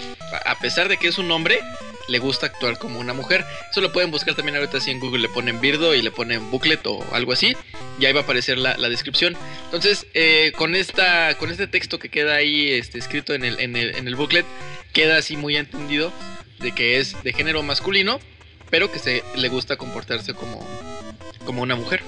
a 0.45 0.59
pesar 0.59 0.89
de 0.89 0.97
que 0.97 1.09
es 1.09 1.19
un 1.19 1.31
hombre, 1.33 1.61
le 2.09 2.19
gusta 2.19 2.47
actuar 2.47 2.79
como 2.79 2.99
una 3.01 3.13
mujer. 3.15 3.45
Eso 3.71 3.81
lo 3.81 3.93
pueden 3.93 4.11
buscar 4.11 4.35
también 4.35 4.57
ahorita 4.57 4.79
así 4.79 4.91
en 4.91 5.01
Google, 5.01 5.23
le 5.23 5.29
ponen 5.29 5.61
Birdo 5.61 5.95
y 5.95 6.03
le 6.03 6.11
ponen 6.11 6.51
booklet 6.51 6.85
o 6.87 7.05
algo 7.13 7.33
así, 7.33 7.57
y 7.99 8.07
ahí 8.07 8.13
va 8.13 8.21
a 8.21 8.23
aparecer 8.25 8.59
la, 8.59 8.77
la 8.79 8.89
descripción. 8.89 9.37
Entonces, 9.67 10.07
eh, 10.15 10.53
con, 10.57 10.75
esta, 10.75 11.35
con 11.39 11.51
este 11.51 11.67
texto 11.67 11.99
que 11.99 12.09
queda 12.09 12.35
ahí 12.35 12.71
este, 12.73 12.99
escrito 12.99 13.35
en 13.35 13.45
el, 13.45 13.59
en, 13.61 13.77
el, 13.77 13.95
en 13.97 14.07
el 14.09 14.17
booklet, 14.17 14.45
queda 14.93 15.19
así 15.19 15.37
muy 15.37 15.57
entendido 15.57 16.13
de 16.59 16.73
que 16.73 16.99
es 16.99 17.23
de 17.23 17.33
género 17.33 17.63
masculino, 17.63 18.21
pero 18.71 18.91
que 18.93 18.99
se 18.99 19.25
le 19.37 19.49
gusta 19.49 19.77
comportarse 19.77 20.35
como, 20.35 20.67
como 21.45 21.63
una 21.63 21.77
mujer. 21.77 22.03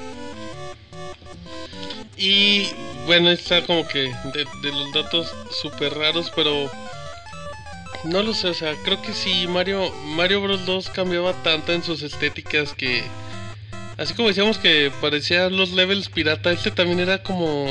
Y 2.16 2.68
bueno, 3.06 3.30
está 3.30 3.62
como 3.62 3.86
que 3.86 4.12
de, 4.32 4.70
los 4.70 4.92
datos 4.92 5.34
súper 5.60 5.94
raros, 5.94 6.30
pero 6.34 6.70
no 8.04 8.22
lo 8.22 8.34
sé, 8.34 8.48
o 8.48 8.54
sea, 8.54 8.74
creo 8.84 9.00
que 9.02 9.12
si 9.12 9.46
Mario, 9.46 9.92
Mario 10.04 10.40
Bros 10.40 10.64
2 10.66 10.90
cambiaba 10.90 11.32
tanto 11.42 11.72
en 11.72 11.82
sus 11.82 12.02
estéticas 12.02 12.74
que, 12.74 13.02
así 13.96 14.14
como 14.14 14.28
decíamos 14.28 14.58
que 14.58 14.92
parecían 15.00 15.56
los 15.56 15.72
levels 15.72 16.10
pirata, 16.10 16.52
este 16.52 16.70
también 16.70 17.00
era 17.00 17.22
como, 17.22 17.66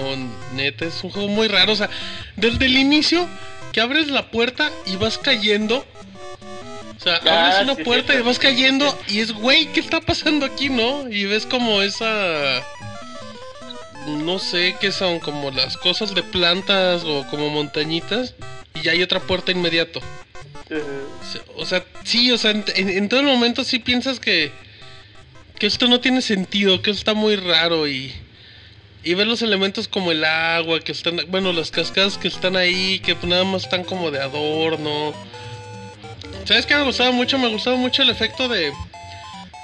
neta, 0.53 0.85
es 0.85 1.01
un 1.03 1.11
juego 1.11 1.29
muy 1.29 1.47
raro, 1.47 1.71
o 1.73 1.75
sea, 1.75 1.89
desde 2.35 2.65
el 2.65 2.77
inicio 2.77 3.27
que 3.71 3.81
abres 3.81 4.07
la 4.07 4.29
puerta 4.31 4.71
y 4.85 4.95
vas 4.97 5.17
cayendo. 5.17 5.85
O 6.97 7.03
sea, 7.03 7.19
Ah, 7.25 7.47
abres 7.47 7.61
una 7.63 7.75
sí, 7.75 7.83
puerta 7.83 8.13
y 8.13 8.21
vas 8.21 8.37
cayendo 8.39 8.97
y 9.07 9.19
es, 9.19 9.31
güey, 9.31 9.67
¿qué 9.73 9.79
está 9.79 10.01
pasando 10.01 10.45
aquí, 10.45 10.69
no? 10.69 11.09
Y 11.09 11.25
ves 11.25 11.45
como 11.45 11.81
esa 11.81 12.63
no 14.07 14.39
sé 14.39 14.75
qué 14.81 14.91
son, 14.91 15.19
como 15.19 15.51
las 15.51 15.77
cosas 15.77 16.13
de 16.15 16.23
plantas 16.23 17.03
o 17.03 17.25
como 17.29 17.49
montañitas. 17.49 18.33
Y 18.75 18.81
ya 18.81 18.91
hay 18.93 19.03
otra 19.03 19.19
puerta 19.19 19.51
inmediato. 19.51 19.99
O 21.57 21.65
sea, 21.65 21.83
sí, 22.03 22.31
o 22.31 22.37
sea, 22.37 22.51
en, 22.51 22.63
en- 22.75 23.09
todo 23.09 23.19
el 23.19 23.25
momento 23.25 23.63
sí 23.63 23.79
piensas 23.79 24.19
que, 24.19 24.51
que 25.59 25.67
esto 25.67 25.87
no 25.87 25.99
tiene 25.99 26.21
sentido, 26.21 26.81
que 26.81 26.91
está 26.91 27.13
muy 27.13 27.35
raro 27.35 27.87
y, 27.87 28.13
y 29.03 29.13
ves 29.15 29.27
los 29.27 29.41
elementos 29.41 29.87
como 29.87 30.11
el 30.11 30.23
agua, 30.23 30.79
que 30.79 30.91
están, 30.91 31.19
bueno, 31.29 31.53
las 31.53 31.71
cascadas 31.71 32.17
que 32.17 32.27
están 32.27 32.55
ahí, 32.55 32.99
que 32.99 33.15
pues 33.15 33.27
nada 33.29 33.43
más 33.43 33.63
están 33.63 33.83
como 33.83 34.11
de 34.11 34.19
adorno. 34.21 35.13
¿Sabes 36.45 36.65
qué 36.65 36.75
me 36.75 36.83
gustaba 36.83 37.11
mucho? 37.11 37.37
Me 37.37 37.47
gustaba 37.49 37.77
mucho 37.77 38.01
el 38.01 38.09
efecto 38.09 38.47
de, 38.47 38.71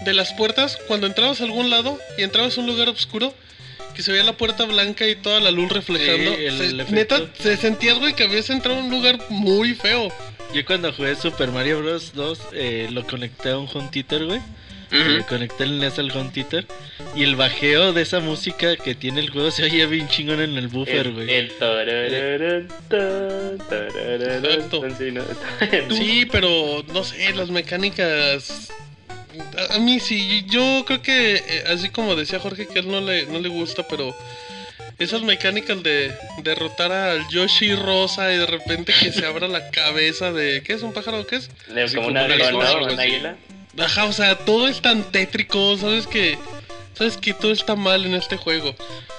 de 0.05 0.14
las 0.14 0.34
puertas 0.34 0.77
cuando 0.88 1.07
entrabas 1.07 1.41
a 1.41 1.43
algún 1.43 1.69
lado 1.69 1.97
y 2.18 2.23
entrabas 2.23 2.57
a 2.57 2.61
un 2.61 2.68
lugar 2.68 2.89
oscuro. 2.89 3.34
Que 3.95 4.03
se 4.03 4.11
veía 4.11 4.23
la 4.23 4.38
puerta 4.38 4.65
blanca 4.65 5.07
y 5.07 5.15
toda 5.15 5.39
la 5.39 5.49
luz 5.49 5.72
reflejando. 5.72 6.35
Sí, 6.35 6.45
el 6.45 6.85
Se- 6.85 6.91
neta, 6.93 7.19
se 7.39 7.57
sentías, 7.57 7.97
güey, 7.97 8.14
que 8.14 8.26
habías 8.26 8.47
entrado 8.51 8.77
a 8.80 8.84
un 8.84 8.91
lugar 8.91 9.18
muy 9.30 9.73
feo. 9.73 10.09
Yo 10.53 10.64
cuando 10.65 10.93
jugué 10.93 11.15
Super 11.15 11.49
Mario 11.51 11.80
Bros. 11.80 12.14
2 12.14 12.39
eh, 12.53 12.89
lo 12.91 13.07
conecté 13.07 13.49
a 13.49 13.57
un 13.57 13.68
home 13.73 13.89
theater, 13.91 14.26
güey. 14.26 14.39
Le 14.91 15.23
conecté 15.23 15.64
el 15.65 15.80
NES 15.80 15.99
al 15.99 16.11
home 16.11 16.30
theater. 16.34 16.65
Y 17.15 17.23
el 17.23 17.35
bajeo 17.35 17.93
de 17.93 18.01
esa 18.03 18.19
música 18.19 18.76
que 18.77 18.95
tiene 18.95 19.19
el 19.22 19.30
juego 19.30 19.51
se 19.51 19.64
oye 19.64 19.85
bien 19.88 20.07
chingón 20.07 20.39
en 20.41 20.55
el 20.57 20.68
buffer, 20.68 21.07
El, 21.07 21.14
güey. 21.14 21.34
el 21.34 21.51
tan, 22.89 23.57
sí, 25.95 26.26
pero 26.31 26.84
no 26.93 27.03
sé, 27.03 27.34
las 27.34 27.49
mecánicas. 27.49 28.69
A, 29.72 29.76
a 29.76 29.80
mí 29.80 29.99
sí, 29.99 30.45
yo 30.47 30.84
creo 30.85 31.01
que, 31.01 31.35
eh, 31.35 31.64
así 31.68 31.89
como 31.89 32.15
decía 32.15 32.39
Jorge, 32.39 32.68
que 32.68 32.80
a 32.80 32.81
él 32.81 32.89
no 32.89 33.01
le, 33.01 33.26
no 33.27 33.39
le 33.39 33.49
gusta, 33.49 33.88
pero 33.88 34.15
esas 34.99 35.22
mecánicas 35.22 35.81
de 35.84 36.11
derrotar 36.43 36.91
al 36.91 37.27
Yoshi 37.30 37.76
rosa 37.76 38.34
y 38.34 38.38
de 38.38 38.45
repente 38.47 38.93
que 38.99 39.11
se 39.11 39.26
abra 39.26 39.47
la 39.47 39.69
cabeza 39.69 40.31
de. 40.31 40.64
¿Qué 40.64 40.73
es? 40.73 40.81
¿Un 40.81 40.93
pájaro 40.93 41.19
o 41.19 41.27
qué 41.27 41.35
es? 41.38 41.49
de- 41.68 41.88
Sí, 41.88 41.95
como 41.95 42.07
como 42.51 42.57
una 42.57 42.73
una 42.93 43.03
águila, 43.03 43.35
Ajá, 43.78 44.06
o 44.06 44.14
sea, 44.14 44.38
todo 44.38 44.68
es 44.68 44.82
tan 44.82 45.04
tétrico, 45.12 45.78
¿sabes 45.78 46.08
que 46.08 46.38
Sabes 46.98 47.16
que 47.16 47.36
todo 47.36 47.52
está 47.52 47.76
mal 47.76 48.08
en 48.08 48.16
este 48.16 48.38
juego. 48.38 48.76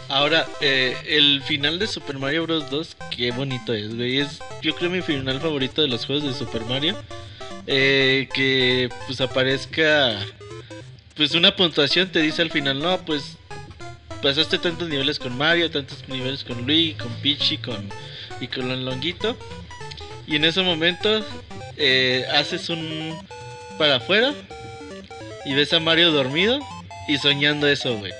Ahora, 0.09 0.49
eh, 0.61 0.97
el 1.07 1.41
final 1.45 1.79
de 1.79 1.87
Super 1.87 2.19
Mario 2.19 2.43
Bros. 2.43 2.69
2, 2.69 2.97
qué 3.17 3.31
bonito 3.31 3.73
es, 3.73 3.95
güey. 3.95 4.19
Es, 4.19 4.41
yo 4.63 4.75
creo, 4.75 4.91
mi 4.91 5.01
final 5.01 5.41
favorito 5.41 5.81
de 5.81 5.87
los 5.87 6.05
juegos 6.05 6.25
de 6.25 6.35
Super 6.35 6.65
Mario. 6.65 6.97
Eh, 7.69 8.29
que 8.35 8.89
pues 9.07 9.21
aparezca, 9.21 10.19
pues 11.15 11.37
una 11.37 11.55
puntuación 11.55 12.11
te 12.11 12.21
dice 12.21 12.43
al 12.43 12.51
final, 12.51 12.81
no, 12.81 12.99
pues 13.05 13.37
pasaste 14.23 14.59
tantos 14.59 14.89
niveles 14.89 15.21
con 15.21 15.37
Mario, 15.37 15.71
tantos 15.71 16.03
niveles 16.09 16.43
con 16.43 16.67
Luigi, 16.67 16.95
con 16.95 17.13
Peachy, 17.23 17.59
con 17.59 17.89
y 18.41 18.49
con 18.49 18.85
Longuito. 18.85 19.37
Y 20.27 20.35
en 20.35 20.47
ese 20.47 20.63
momento 20.63 21.25
eh, 21.77 22.27
haces 22.35 22.71
un 22.71 23.17
para 23.79 23.97
afuera 23.97 24.35
y 25.45 25.55
ves 25.55 25.73
a 25.73 25.81
Mario 25.81 26.11
dormido 26.11 26.61
y 27.09 27.19
soñando 27.19 27.67
eso, 27.69 27.97
güey. 27.97 28.13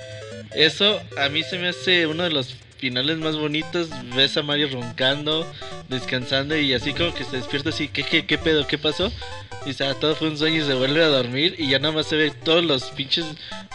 Eso 0.55 0.99
a 1.17 1.29
mí 1.29 1.43
se 1.43 1.59
me 1.59 1.69
hace 1.69 2.07
uno 2.07 2.23
de 2.23 2.31
los 2.31 2.55
finales 2.77 3.17
más 3.17 3.37
bonitos. 3.37 3.89
Ves 4.15 4.37
a 4.37 4.41
Mario 4.41 4.69
roncando, 4.71 5.45
descansando 5.89 6.57
y 6.57 6.73
así 6.73 6.93
como 6.93 7.13
que 7.13 7.23
se 7.23 7.37
despierta 7.37 7.69
así, 7.69 7.87
¿qué, 7.89 8.03
qué, 8.03 8.25
qué 8.25 8.37
pedo? 8.37 8.65
¿Qué 8.65 8.77
pasó? 8.77 9.11
Y 9.65 9.83
ah, 9.83 9.93
todo 9.99 10.15
fue 10.15 10.29
un 10.29 10.37
sueño 10.37 10.63
y 10.63 10.65
se 10.65 10.73
vuelve 10.73 11.03
a 11.03 11.07
dormir 11.07 11.55
y 11.57 11.69
ya 11.69 11.79
nada 11.79 11.93
más 11.93 12.07
se 12.07 12.15
ve 12.15 12.31
todos 12.31 12.63
los 12.63 12.85
pinches 12.91 13.25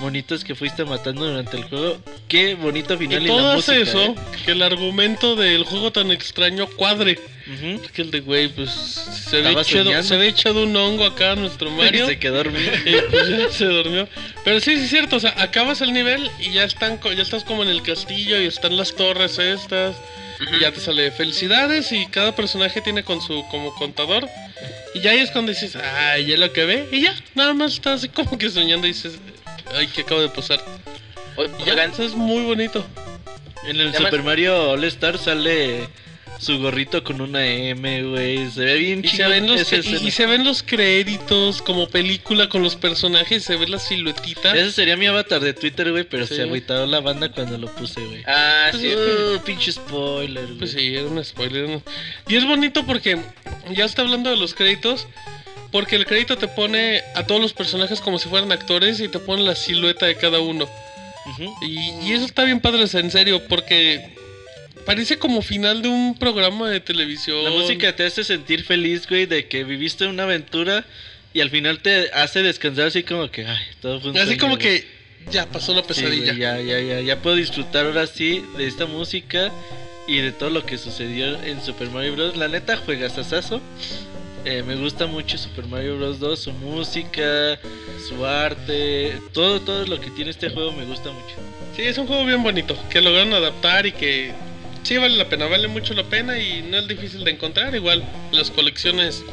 monitos 0.01 0.43
que 0.43 0.55
fuiste 0.55 0.85
matando 0.85 1.27
durante 1.27 1.57
el 1.59 1.65
juego. 1.65 1.99
Qué 2.27 2.55
bonito 2.55 2.97
final 2.97 3.23
y 3.23 3.27
y, 3.27 3.29
todo 3.29 3.49
la 3.49 3.55
música, 3.57 3.77
eso, 3.77 4.03
¿eh? 4.03 4.15
que 4.45 4.53
el 4.53 4.63
argumento 4.63 5.37
del 5.37 5.65
juego 5.65 5.93
tan 5.93 6.11
extraño 6.11 6.67
cuadre. 6.67 7.19
Ujú. 7.47 7.83
Que 7.93 8.03
el 8.03 8.11
de 8.11 8.21
güey, 8.21 8.49
pues 8.49 8.71
se 8.71 9.37
ve, 9.43 9.49
Estaba 9.49 9.63
echado, 9.63 10.03
se 10.03 10.51
un 10.53 10.75
hongo 10.77 11.05
acá 11.05 11.33
a 11.33 11.37
nuestro 11.37 11.71
Mario. 11.73 12.07
se 12.07 12.19
quedó 12.19 12.37
dormido. 12.37 12.73
Y 12.87 12.95
pues 13.11 13.29
ya 13.29 13.51
se 13.51 13.67
durmió. 13.67 14.09
Pero 14.45 14.61
sí, 14.61 14.77
sí 14.77 14.85
es 14.85 14.91
cierto, 14.91 15.17
o 15.17 15.21
sea, 15.21 15.35
acabas 15.39 15.81
el 15.81 15.93
nivel 15.93 16.31
y 16.41 16.53
ya 16.53 16.65
están 16.65 16.97
co- 16.99 17.13
ya 17.13 17.23
estás 17.23 17.45
como 17.45 17.63
en 17.63 17.69
el 17.69 17.83
castillo 17.83 18.41
y 18.41 18.47
están 18.47 18.77
las 18.77 18.95
torres 18.95 19.39
estas. 19.39 19.97
Y 20.57 20.61
ya 20.61 20.73
te 20.73 20.81
sale 20.81 21.11
felicidades 21.13 21.93
y 21.93 22.07
cada 22.07 22.35
personaje 22.35 22.81
tiene 22.81 23.05
con 23.05 23.21
su 23.23 23.45
como 23.51 23.73
contador. 23.77 24.29
Y 24.95 25.01
ya 25.01 25.13
ahí 25.13 25.19
es 25.21 25.31
cuando 25.31 25.53
dices, 25.53 25.77
ay, 25.77 26.27
ya 26.27 26.37
lo 26.37 26.53
que 26.53 26.65
ve. 26.65 26.89
Y 26.91 27.03
ya, 27.03 27.15
nada 27.35 27.55
más 27.55 27.75
estás 27.75 28.01
así 28.01 28.09
como 28.09 28.37
que 28.37 28.51
soñando 28.51 28.87
y 28.87 28.93
dices, 28.93 29.19
ay, 29.77 29.87
que 29.87 30.01
acabo 30.01 30.21
de 30.21 30.29
pasar. 30.29 30.65
O- 31.37 31.45
Y 31.45 31.65
ya, 31.67 31.73
Oigan, 31.75 31.93
eso 31.93 32.03
es 32.03 32.15
muy 32.15 32.43
bonito. 32.45 32.85
En 33.67 33.81
el 33.81 33.95
Super 33.95 34.23
Mario 34.23 34.71
All 34.73 34.85
Star 34.85 35.19
sale 35.19 35.89
su 36.39 36.59
gorrito 36.59 37.03
con 37.05 37.21
una 37.21 37.47
M, 37.47 38.03
güey. 38.05 38.51
Se 38.51 38.61
ve 38.65 38.75
bien 38.77 39.03
Y 39.05 39.09
se, 39.09 39.27
ven 39.27 39.47
los, 39.47 39.73
y- 39.73 40.11
se 40.11 40.27
ven 40.27 40.45
los 40.45 40.63
créditos 40.63 41.63
como 41.63 41.89
película 41.89 42.49
con 42.49 42.63
los 42.63 42.77
personajes, 42.77 43.45
se 43.45 43.57
ve 43.57 43.67
la 43.69 43.79
siluetita. 43.79 44.55
Ese 44.57 44.73
sería 44.73 44.97
mi 44.97 45.07
avatar 45.07 45.41
de 45.41 45.55
Twitter, 45.55 45.91
güey, 45.91 46.05
pero 46.05 46.27
Sí. 46.27 46.37
se 46.37 46.43
agüitaron 46.43 46.91
la 46.91 47.01
banda 47.01 47.31
cuando 47.31 47.57
lo 47.59 47.69
puse, 47.75 48.01
güey. 48.05 48.23
Ah, 48.27 48.71
sí. 48.79 48.89
Uh, 48.95 49.39
pinche 49.45 49.73
spoiler, 49.73 50.45
güey. 50.47 50.59
Pues 50.59 50.73
sí, 50.73 50.95
era 50.95 51.07
un 51.07 51.25
spoiler. 51.25 51.69
¿no? 51.69 51.83
Y 52.29 52.37
es 52.37 52.47
bonito 52.47 52.85
porque 52.85 53.19
ya 53.75 53.85
está 53.85 54.03
hablando 54.03 54.31
de 54.31 54.37
los 54.37 54.55
créditos. 54.55 55.07
Porque 55.71 55.97
el 55.97 56.07
crédito 56.07 56.39
te 56.39 56.47
pone 56.47 57.03
a 57.17 57.27
todos 57.27 57.41
los 57.41 57.53
personajes 57.53 58.01
como 58.01 58.21
si 58.21 58.29
fueran 58.29 58.53
actores 58.53 59.01
y 59.01 59.09
te 59.09 59.19
pone 59.19 59.43
la 59.43 59.57
silueta 59.57 60.07
de 60.07 60.15
cada 60.15 60.39
uno. 60.39 60.69
Y, 61.63 61.91
y 62.07 62.13
eso 62.13 62.25
está 62.27 62.45
bien 62.45 62.61
padre, 62.61 62.85
en 62.93 63.11
serio, 63.11 63.43
porque 63.49 64.15
parece 64.85 65.19
como 65.19 65.43
final 65.43 65.83
de 65.83 65.89
un 65.89 66.17
programa 66.19 66.69
de 66.71 66.81
televisión. 66.81 67.43
La 67.45 67.51
música 67.51 67.95
te 67.95 68.05
hace 68.07 68.25
sentir 68.25 68.65
feliz, 68.65 69.09
güey, 69.09 69.27
de 69.27 69.47
que 69.49 69.65
viviste 69.65 70.07
una 70.07 70.25
aventura 70.25 70.85
y 71.33 71.41
al 71.41 71.51
final 71.51 71.81
te 71.81 72.11
hace 72.13 72.43
descansar 72.43 72.87
así 72.87 73.03
como 73.03 73.31
que, 73.31 73.47
ay, 73.47 73.59
todo 73.81 74.01
fue 74.01 74.11
un 74.11 74.17
Así 74.17 74.27
sueño, 74.27 74.41
como 74.41 74.57
güey. 74.57 74.63
que 74.81 74.87
ya 75.31 75.47
pasó 75.47 75.73
la 75.75 75.83
Sí, 75.83 75.89
pesadilla. 75.89 76.33
güey, 76.33 76.39
ya, 76.39 76.61
ya, 76.61 76.81
ya, 76.81 77.01
ya 77.01 77.19
puedo 77.23 77.37
disfrutar 77.37 77.87
ahora 77.87 78.07
sí 78.07 78.45
de 78.57 78.67
esta 78.67 78.87
música 78.87 79.51
y 80.07 80.19
de 80.19 80.33
todo 80.33 80.51
lo 80.51 80.65
que 80.67 80.77
sucedió 80.79 81.43
en 81.43 81.63
Super 81.63 81.89
Mario 81.91 82.13
Bros. 82.15 82.37
La 82.37 82.49
neta, 82.49 82.77
juegas 82.77 83.17
asazo. 83.19 83.61
Eh, 84.45 84.63
me 84.63 84.75
gusta 84.77 85.07
mucho 85.07 85.39
Super 85.39 85.65
Mario 85.65 85.97
Bros. 85.97 86.21
2, 86.21 86.39
su 86.39 86.53
música, 86.53 87.59
su 88.07 88.27
arte, 88.27 89.17
todo, 89.33 89.61
todo 89.63 89.87
lo 89.87 89.99
que 89.99 90.11
tiene 90.11 90.31
este 90.31 90.51
juego 90.51 90.71
me 90.73 90.85
gusta 90.85 91.11
mucho. 91.11 91.35
Sí, 91.75 91.83
es 91.83 91.97
un 91.97 92.07
juego 92.07 92.27
bien 92.27 92.43
bonito, 92.43 92.77
que 92.91 93.01
lograron 93.01 93.33
adaptar 93.33 93.87
y 93.87 93.93
que 93.93 94.33
sí 94.85 94.97
vale 94.97 95.17
la 95.17 95.29
pena, 95.29 95.47
vale 95.47 95.67
mucho 95.69 95.95
la 95.95 96.05
pena 96.05 96.39
y 96.39 96.63
no 96.63 96.79
es 96.79 96.87
difícil 96.87 97.25
de 97.25 97.33
encontrar. 97.33 97.75
Igual, 97.75 98.05
las 98.33 98.51
colecciones 98.51 99.25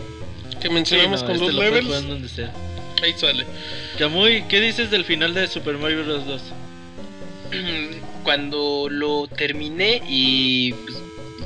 que 0.60 0.70
mencionamos 0.70 1.20
Sí, 1.20 1.26
no, 1.26 1.28
con 1.28 1.36
este 1.36 1.46
los 1.48 1.56
lo 1.56 1.62
levels, 1.64 1.86
jugar 1.86 2.08
donde 2.08 2.30
sea. 2.30 2.52
ahí 3.04 3.14
sale. 3.18 3.46
Camuy, 4.00 4.44
¿qué 4.48 4.60
dices 4.60 4.90
del 4.92 5.06
final 5.06 5.34
de 5.34 5.48
Super 5.48 5.78
Mario 5.78 6.04
Bros. 6.04 6.26
2? 6.26 6.42
Cuando 8.24 8.88
lo 8.90 9.28
terminé 9.28 10.02
y 10.08 10.74
pues, 10.74 10.98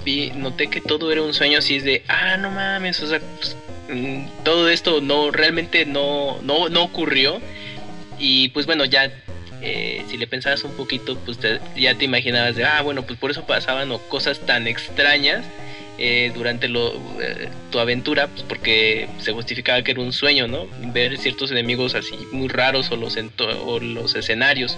vi, 0.03 0.31
noté 0.31 0.69
que 0.69 0.81
todo 0.81 1.11
era 1.11 1.21
un 1.21 1.33
sueño 1.33 1.59
así 1.59 1.75
es 1.75 1.83
de, 1.83 2.03
ah, 2.07 2.37
no 2.37 2.51
mames, 2.51 3.01
o 3.01 3.07
sea, 3.07 3.19
pues, 3.37 3.55
mm, 3.89 4.43
todo 4.43 4.69
esto 4.69 5.01
no, 5.01 5.31
realmente 5.31 5.85
no, 5.85 6.39
no, 6.43 6.69
no 6.69 6.83
ocurrió. 6.83 7.41
Y 8.19 8.49
pues 8.49 8.65
bueno, 8.65 8.85
ya, 8.85 9.11
eh, 9.65 10.03
si 10.07 10.17
le 10.17 10.27
pensabas 10.27 10.63
un 10.63 10.71
poquito, 10.73 11.17
pues 11.25 11.37
te- 11.39 11.59
ya 11.75 11.95
te 11.97 12.05
imaginabas 12.05 12.55
de, 12.55 12.63
ah, 12.65 12.81
bueno, 12.81 13.01
pues 13.03 13.19
por 13.19 13.31
eso 13.31 13.43
pasaban 13.45 13.91
o 13.91 13.97
cosas 13.99 14.39
tan 14.39 14.67
extrañas 14.67 15.45
eh, 15.97 16.31
durante 16.35 16.67
eh, 16.67 17.49
tu 17.71 17.79
aventura, 17.79 18.27
pues 18.27 18.43
porque 18.43 19.07
se 19.19 19.31
justificaba 19.31 19.81
que 19.81 19.91
era 19.91 20.01
un 20.01 20.13
sueño, 20.13 20.47
¿no? 20.47 20.67
Ver 20.93 21.17
ciertos 21.17 21.51
enemigos 21.51 21.95
así 21.95 22.15
muy 22.31 22.47
raros 22.47 22.91
o 22.91 22.95
los, 22.95 23.17
o 23.65 23.79
los 23.79 24.15
escenarios. 24.15 24.77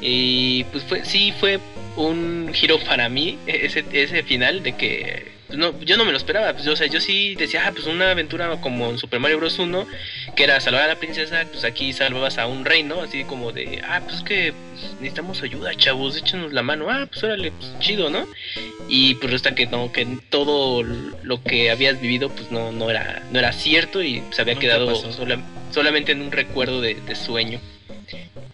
Y 0.00 0.64
pues 0.64 0.84
fue, 0.84 1.04
sí 1.04 1.32
fue 1.38 1.58
un 1.96 2.50
giro 2.52 2.78
para 2.80 3.08
mí 3.08 3.38
ese, 3.46 3.84
ese 3.92 4.22
final 4.22 4.62
de 4.62 4.76
que 4.76 5.32
pues, 5.46 5.58
no, 5.58 5.78
yo 5.80 5.96
no 5.96 6.04
me 6.04 6.10
lo 6.12 6.18
esperaba. 6.18 6.52
Pues, 6.52 6.64
yo, 6.64 6.72
o 6.72 6.76
sea, 6.76 6.86
yo 6.88 7.00
sí 7.00 7.34
decía, 7.36 7.62
ah, 7.66 7.72
pues 7.72 7.86
una 7.86 8.10
aventura 8.10 8.60
como 8.60 8.90
en 8.90 8.98
Super 8.98 9.20
Mario 9.20 9.38
Bros. 9.38 9.58
1, 9.58 9.86
que 10.34 10.44
era 10.44 10.60
salvar 10.60 10.82
a 10.82 10.88
la 10.88 10.96
princesa, 10.96 11.46
pues 11.50 11.64
aquí 11.64 11.92
salvabas 11.92 12.36
a 12.38 12.46
un 12.46 12.64
rey, 12.64 12.82
¿no? 12.82 13.00
Así 13.02 13.24
como 13.24 13.52
de, 13.52 13.80
ah, 13.88 14.02
pues 14.06 14.22
que 14.22 14.52
necesitamos 15.00 15.42
ayuda, 15.42 15.74
chavos, 15.76 16.16
échenos 16.16 16.52
la 16.52 16.62
mano. 16.62 16.90
Ah, 16.90 17.06
pues 17.10 17.22
órale, 17.24 17.52
pues 17.52 17.72
chido, 17.78 18.10
¿no? 18.10 18.26
Y 18.88 19.14
pues 19.14 19.30
resulta 19.32 19.54
que 19.54 19.66
no, 19.66 19.90
que 19.92 20.06
todo 20.30 20.82
lo 20.82 21.42
que 21.42 21.70
habías 21.70 22.00
vivido, 22.00 22.28
pues 22.28 22.50
no, 22.50 22.72
no, 22.72 22.90
era, 22.90 23.22
no 23.30 23.38
era 23.38 23.52
cierto 23.52 24.02
y 24.02 24.22
se 24.32 24.42
había 24.42 24.56
quedado 24.56 24.94
sola- 25.12 25.40
solamente 25.72 26.12
en 26.12 26.20
un 26.22 26.32
recuerdo 26.32 26.80
de, 26.80 26.94
de 26.96 27.14
sueño. 27.14 27.60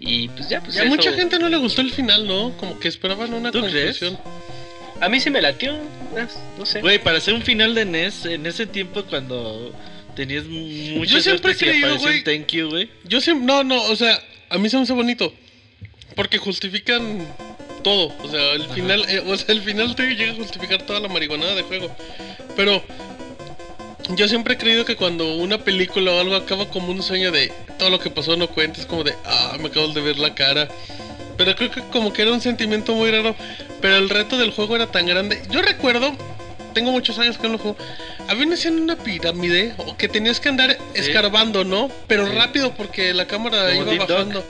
Y 0.01 0.29
pues 0.29 0.49
ya, 0.49 0.61
pues 0.61 0.77
Y 0.77 0.79
a 0.79 0.83
eso- 0.83 0.91
mucha 0.91 1.13
gente 1.13 1.39
no 1.39 1.49
le 1.49 1.57
gustó 1.59 1.81
el 1.81 1.93
final, 1.93 2.27
¿no? 2.27 2.57
Como 2.59 2.79
que 2.81 2.89
esperaban 2.89 3.33
una 3.35 3.51
¿Tú 3.51 3.61
crees? 3.61 3.99
conclusión. 3.99 4.19
A 5.01 5.09
mí 5.09 5.19
se 5.21 5.31
me 5.31 5.41
latió, 5.43 5.73
no, 5.73 6.29
no 6.59 6.67
sé. 6.67 6.81
Güey, 6.81 6.99
para 7.03 7.19
hacer 7.19 7.35
un 7.35 7.43
final 7.43 7.75
de 7.75 7.85
NES, 7.85 8.27
en 8.27 8.47
ese 8.47 8.67
tiempo 8.67 9.03
cuando 9.05 9.73
tenías 10.15 10.45
muchas 10.45 11.11
Yo 11.13 11.21
siempre 11.21 11.53
he 11.53 11.57
creído, 11.57 11.99
güey. 11.99 12.23
thank 12.23 12.49
you, 12.53 12.69
güey. 12.71 12.89
Yo 13.05 13.21
siempre, 13.21 13.47
no, 13.47 13.65
no, 13.65 13.83
o 13.85 13.97
sea, 13.97 14.21
a 14.49 14.59
mí 14.59 14.69
se 14.69 14.77
me 14.77 14.85
hace 14.85 14.93
bonito. 14.93 15.33
Porque 16.15 16.39
justifican 16.39 17.27
todo. 17.83 18.15
O 18.23 18.31
sea, 18.31 18.53
el 18.53 18.65
final, 18.69 19.05
eh, 19.09 19.23
o 19.27 19.37
sea, 19.37 19.55
el 19.55 19.63
final 19.63 19.97
te 19.97 20.15
llega 20.15 20.33
a 20.33 20.37
justificar 20.37 20.83
toda 20.83 21.01
la 21.01 21.09
marihuanada 21.09 21.55
de 21.55 21.63
juego. 21.63 21.95
Pero 22.55 22.85
yo 24.11 24.29
siempre 24.29 24.55
he 24.55 24.59
creído 24.59 24.85
que 24.85 24.97
cuando 24.97 25.37
una 25.37 25.59
película 25.59 26.13
o 26.13 26.21
algo 26.21 26.35
acaba 26.35 26.69
como 26.69 26.91
un 26.91 27.03
sueño 27.03 27.31
de 27.31 27.53
todo 27.79 27.91
lo 27.91 27.99
que 27.99 28.11
pasó 28.11 28.37
no 28.37 28.49
cuentes, 28.49 28.87
como 28.87 29.05
de, 29.05 29.15
ah, 29.25 29.57
me 29.61 29.69
acabo 29.69 29.89
de 29.89 30.01
ver 30.01 30.19
la 30.19 30.35
cara. 30.35 30.69
Pero 31.37 31.57
creo 31.57 31.71
que 31.71 31.81
como 31.83 32.13
que 32.13 32.23
era 32.23 32.33
un 32.33 32.41
sentimiento 32.41 32.95
muy 32.95 33.11
raro. 33.11 33.35
Pero 33.81 33.97
el 33.97 34.11
reto 34.11 34.39
del 34.39 34.53
juego 34.53 34.77
era 34.77 34.87
tan 34.87 35.07
grande. 35.07 35.43
Yo 35.51 35.63
recuerdo, 35.63 36.13
tengo 36.73 36.91
muchos 36.93 37.19
años 37.19 37.37
que 37.39 37.45
no 37.47 37.55
lo 37.55 37.59
juego. 37.59 37.77
Había 38.29 38.45
una 38.47 38.55
escena 38.55 38.77
en 38.79 38.83
una 38.85 38.97
pirámide 38.97 39.75
o 39.79 39.97
que 39.97 40.09
tenías 40.09 40.41
que 40.41 40.49
andar 40.49 40.79
escarbando, 40.95 41.65
¿no? 41.65 41.91
Pero 42.07 42.27
Sí. 42.27 42.33
rápido 42.35 42.75
porque 42.75 43.13
la 43.15 43.27
cámara 43.27 43.69
Como 43.71 43.83
iba 43.83 43.91
Deep 43.93 44.09
bajando. 44.09 44.45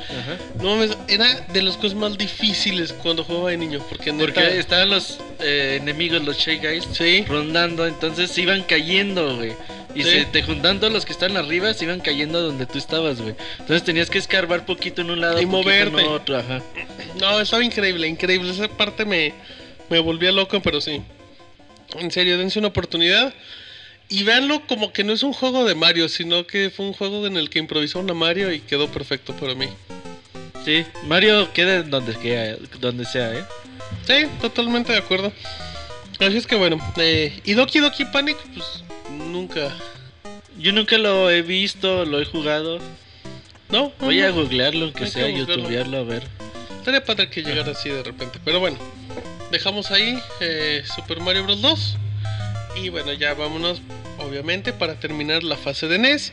No 0.61 0.77
mames, 0.77 0.97
era 1.09 1.27
de 1.53 1.63
las 1.63 1.77
cosas 1.77 1.95
más 1.95 2.17
difíciles 2.19 2.93
cuando 2.93 3.25
jugaba 3.25 3.51
de 3.51 3.57
niño. 3.57 3.81
Porque, 3.89 4.13
Porque 4.13 4.41
neta- 4.41 4.55
estaban 4.55 4.91
los 4.91 5.19
eh, 5.41 5.79
enemigos, 5.81 6.23
los 6.25 6.37
Shy 6.39 6.59
Guys, 6.59 6.87
Sí. 6.93 7.25
rondando, 7.27 7.87
entonces 7.87 8.31
se 8.31 8.43
iban 8.43 8.63
cayendo, 8.63 9.37
güey. 9.37 9.53
Y 9.95 10.05
Sí. 10.05 10.11
se 10.11 10.25
te 10.25 10.43
juntando 10.43 10.89
los 10.89 11.05
que 11.05 11.13
están 11.13 11.37
arriba, 11.37 11.75
se 11.75 11.85
iban 11.85 12.01
cayendo 12.01 12.41
donde 12.41 12.65
tú 12.65 12.79
estabas, 12.79 13.21
güey. 13.21 13.35
Entonces 13.59 13.83
tenías 13.85 14.09
que 14.09 14.19
escarbar 14.19 14.65
poquito 14.65 15.03
en 15.03 15.11
un 15.11 15.21
lado, 15.21 15.41
Y 15.41 15.45
moverte. 15.47 16.01
en 16.01 16.07
otro, 16.09 16.39
ajá. 16.39 16.63
No, 17.21 17.41
estaba 17.41 17.63
increíble, 17.63 18.07
increíble. 18.09 18.51
Esa 18.53 18.69
parte 18.69 19.05
me, 19.05 19.35
me 19.91 19.99
volvía 19.99 20.33
loco, 20.33 20.61
pero 20.63 20.81
sí. 20.81 21.03
En 21.99 22.11
serio, 22.11 22.39
dense 22.39 22.59
una 22.59 22.69
oportunidad. 22.69 23.35
Y 24.09 24.25
véanlo 24.25 24.67
como 24.67 24.93
que 24.93 25.05
no 25.05 25.13
es 25.13 25.23
un 25.23 25.33
juego 25.33 25.65
de 25.65 25.75
Mario, 25.75 26.09
sino 26.09 26.47
que 26.47 26.71
fue 26.71 26.85
un 26.87 26.93
juego 26.93 27.27
en 27.27 27.37
el 27.37 27.49
que 27.49 27.59
improvisaron 27.59 28.11
a 28.11 28.15
Mario 28.15 28.53
y 28.53 28.61
quedó 28.61 28.89
perfecto 28.89 29.33
para 29.35 29.55
mí. 29.55 29.69
Sí, 30.65 30.85
Mario 31.07 31.53
queda 31.53 31.83
donde, 31.83 32.13
queda- 32.15 32.57
donde 32.79 33.05
sea, 33.05 33.33
¿eh? 33.35 33.45
Sí, 34.07 34.27
totalmente 34.41 34.93
de 34.93 34.99
acuerdo. 34.99 35.33
Así 36.21 36.37
es 36.37 36.47
que 36.47 36.55
bueno, 36.57 36.79
eh, 36.99 37.41
y 37.45 37.55
Doki 37.55 37.81
Doki 37.81 38.05
Panic, 38.05 38.37
pues 38.55 38.85
nunca. 39.11 39.75
Yo 40.59 40.73
nunca 40.73 40.99
lo 40.99 41.31
he 41.31 41.43
visto, 41.43 42.05
lo 42.05 42.21
he 42.21 42.25
jugado. 42.25 42.79
No, 43.71 43.93
Voy 43.99 44.19
no, 44.21 44.27
a 44.27 44.31
googlearlo, 44.31 44.85
aunque 44.87 45.07
sea, 45.07 45.29
youtubearlo, 45.31 45.97
a 45.99 46.03
ver. 46.03 46.23
Estaría 46.79 47.03
padre 47.05 47.31
que 47.31 47.43
llegara 47.43 47.73
así 47.73 47.89
de 47.89 48.03
repente. 48.03 48.39
Pero 48.45 48.61
bueno, 48.61 48.77
dejamos 49.53 49.91
ahí 49.93 50.19
eh, 50.41 50.83
Super 50.97 51.21
Mario 51.21 51.45
Bros. 51.45 51.63
2. 51.63 51.97
Y 52.83 52.89
bueno, 52.89 53.13
ya 53.13 53.35
vámonos, 53.35 53.83
obviamente, 54.19 54.73
para 54.73 54.99
terminar 54.99 55.45
la 55.45 55.57
fase 55.57 55.87
de 55.87 55.99
NES 55.99 56.33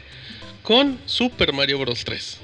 con 0.64 0.98
Super 1.06 1.54
Mario 1.54 1.78
Bros. 1.78 2.04
3. 2.06 2.40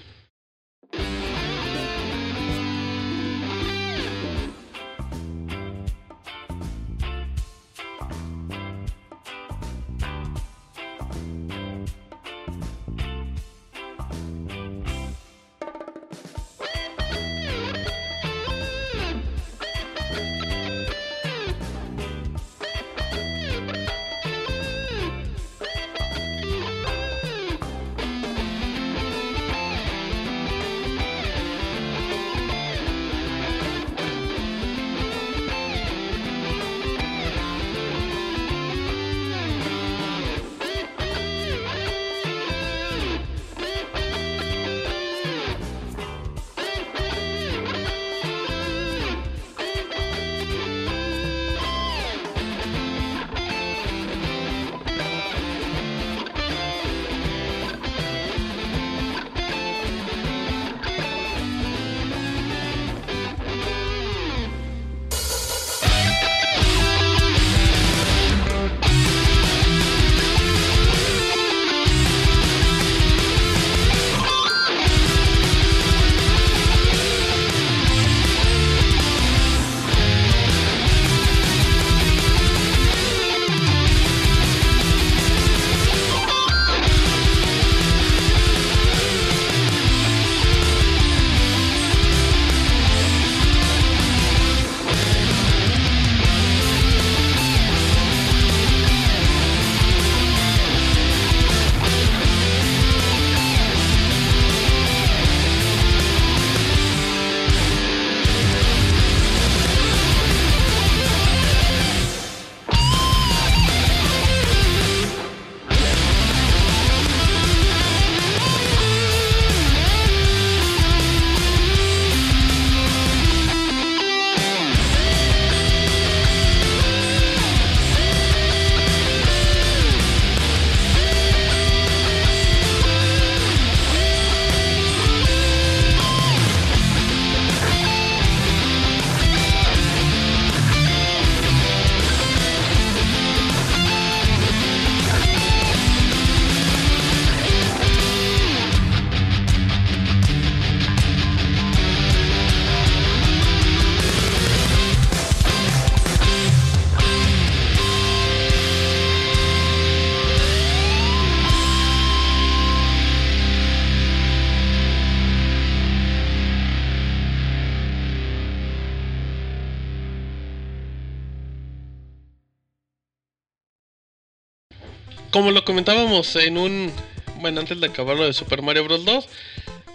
Como 175.35 175.51
lo 175.51 175.65
comentábamos 175.65 176.33
en 176.38 176.57
un... 176.57 176.93
Bueno, 177.41 177.59
antes 177.59 177.81
de 177.81 177.88
acabar 177.88 178.15
lo 178.15 178.23
de 178.23 178.31
Super 178.31 178.61
Mario 178.61 178.85
Bros. 178.85 179.03
2, 179.03 179.27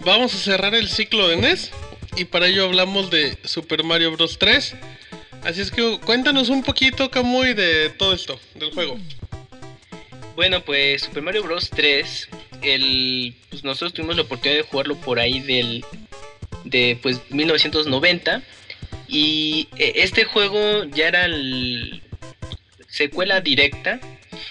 vamos 0.00 0.34
a 0.34 0.36
cerrar 0.36 0.74
el 0.74 0.86
ciclo 0.90 1.28
de 1.28 1.38
NES 1.38 1.70
y 2.18 2.26
para 2.26 2.48
ello 2.48 2.66
hablamos 2.66 3.10
de 3.10 3.38
Super 3.44 3.82
Mario 3.82 4.12
Bros. 4.12 4.38
3. 4.38 4.74
Así 5.42 5.62
es 5.62 5.70
que 5.70 5.98
cuéntanos 6.04 6.50
un 6.50 6.62
poquito, 6.62 7.10
Kamui, 7.10 7.54
de 7.54 7.88
todo 7.88 8.12
esto, 8.12 8.38
del 8.54 8.70
juego. 8.72 8.98
Bueno, 10.36 10.62
pues 10.62 11.04
Super 11.04 11.22
Mario 11.22 11.42
Bros. 11.42 11.70
3, 11.70 12.28
el, 12.60 13.34
pues 13.48 13.64
nosotros 13.64 13.94
tuvimos 13.94 14.16
la 14.16 14.22
oportunidad 14.24 14.58
de 14.58 14.68
jugarlo 14.68 14.96
por 14.96 15.18
ahí 15.20 15.40
del 15.40 15.82
de 16.64 16.98
pues 17.00 17.18
1990 17.30 18.42
y 19.08 19.68
eh, 19.78 19.92
este 19.96 20.24
juego 20.24 20.84
ya 20.84 21.08
era 21.08 21.24
el 21.24 22.02
secuela 22.88 23.40
directa 23.40 24.00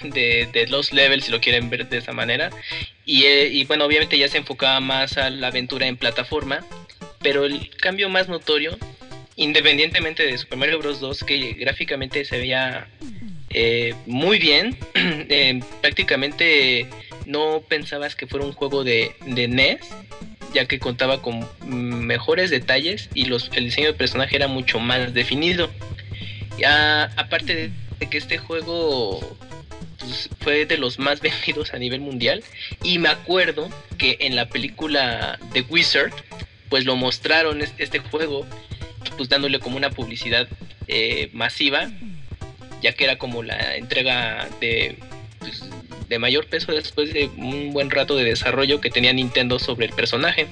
de, 0.02 0.66
Los 0.70 0.94
Levels, 0.94 1.26
si 1.26 1.32
lo 1.32 1.42
quieren 1.42 1.70
ver 1.70 1.88
de 1.88 1.98
esa 1.98 2.14
manera. 2.14 2.50
Y, 3.06 3.24
eh, 3.24 3.48
y, 3.48 3.66
bueno, 3.66 3.86
obviamente 3.86 4.18
ya 4.18 4.28
se 4.28 4.38
enfocaba 4.38 4.80
más 4.80 5.18
a 5.18 5.30
la 5.30 5.48
aventura 5.48 5.88
en 5.88 5.98
plataforma. 5.98 6.66
Pero 7.22 7.46
el 7.46 7.70
cambio 7.78 8.10
más 8.10 8.30
notorio, 8.30 8.78
independientemente 9.36 10.26
de 10.26 10.38
Super 10.38 10.58
Mario 10.58 10.80
Bros. 10.80 11.00
2, 11.00 11.24
que 11.24 11.54
gráficamente 11.54 12.24
se 12.26 12.38
veía 12.38 12.88
eh, 13.50 13.96
muy 14.06 14.40
bien, 14.40 14.78
eh, 14.94 15.60
prácticamente 15.82 16.88
no 17.26 17.62
pensabas 17.68 18.16
que 18.16 18.28
fuera 18.28 18.46
un 18.46 18.54
juego 18.54 18.84
de, 18.84 19.12
de 19.26 19.48
NES, 19.48 19.80
ya 20.54 20.66
que 20.66 20.80
contaba 20.80 21.22
con 21.22 21.48
mejores 21.66 22.50
detalles 22.50 23.10
y 23.14 23.26
los, 23.26 23.52
el 23.54 23.66
diseño 23.66 23.88
de 23.88 23.94
personaje 23.94 24.36
era 24.36 24.48
mucho 24.48 24.80
más 24.80 25.14
definido. 25.14 25.70
Ya, 26.58 27.06
aparte 27.16 27.72
de 28.00 28.10
que 28.10 28.18
este 28.18 28.38
juego 28.38 29.38
pues, 30.00 30.30
fue 30.40 30.66
de 30.66 30.78
los 30.78 31.00
más 31.00 31.22
vendidos 31.22 31.74
a 31.74 31.78
nivel 31.78 32.02
mundial. 32.02 32.44
Y 32.84 33.00
me 33.00 33.10
acuerdo 33.10 33.70
que 33.98 34.18
en 34.22 34.36
la 34.36 34.48
película 34.48 35.40
The 35.54 35.62
Wizard 35.62 36.14
pues 36.70 36.86
lo 36.86 36.96
mostraron 36.96 37.62
este 37.80 37.98
juego 38.00 38.46
pues 39.18 39.28
dándole 39.28 39.60
como 39.60 39.76
una 39.78 39.90
publicidad 39.90 40.48
eh, 40.88 41.30
masiva 41.34 41.90
ya 42.82 42.94
que 42.94 43.04
era 43.06 43.18
como 43.18 43.44
la 43.44 43.76
entrega 43.76 44.48
de 44.60 44.98
pues, 45.40 45.64
de 46.08 46.20
mayor 46.20 46.48
peso 46.48 46.72
después 46.72 47.14
de 47.14 47.30
un 47.38 47.72
buen 47.72 47.90
rato 47.90 48.16
de 48.16 48.24
desarrollo 48.24 48.82
que 48.82 48.90
tenía 48.90 49.14
Nintendo 49.14 49.60
sobre 49.60 49.86
el 49.86 49.94
personaje. 49.94 50.48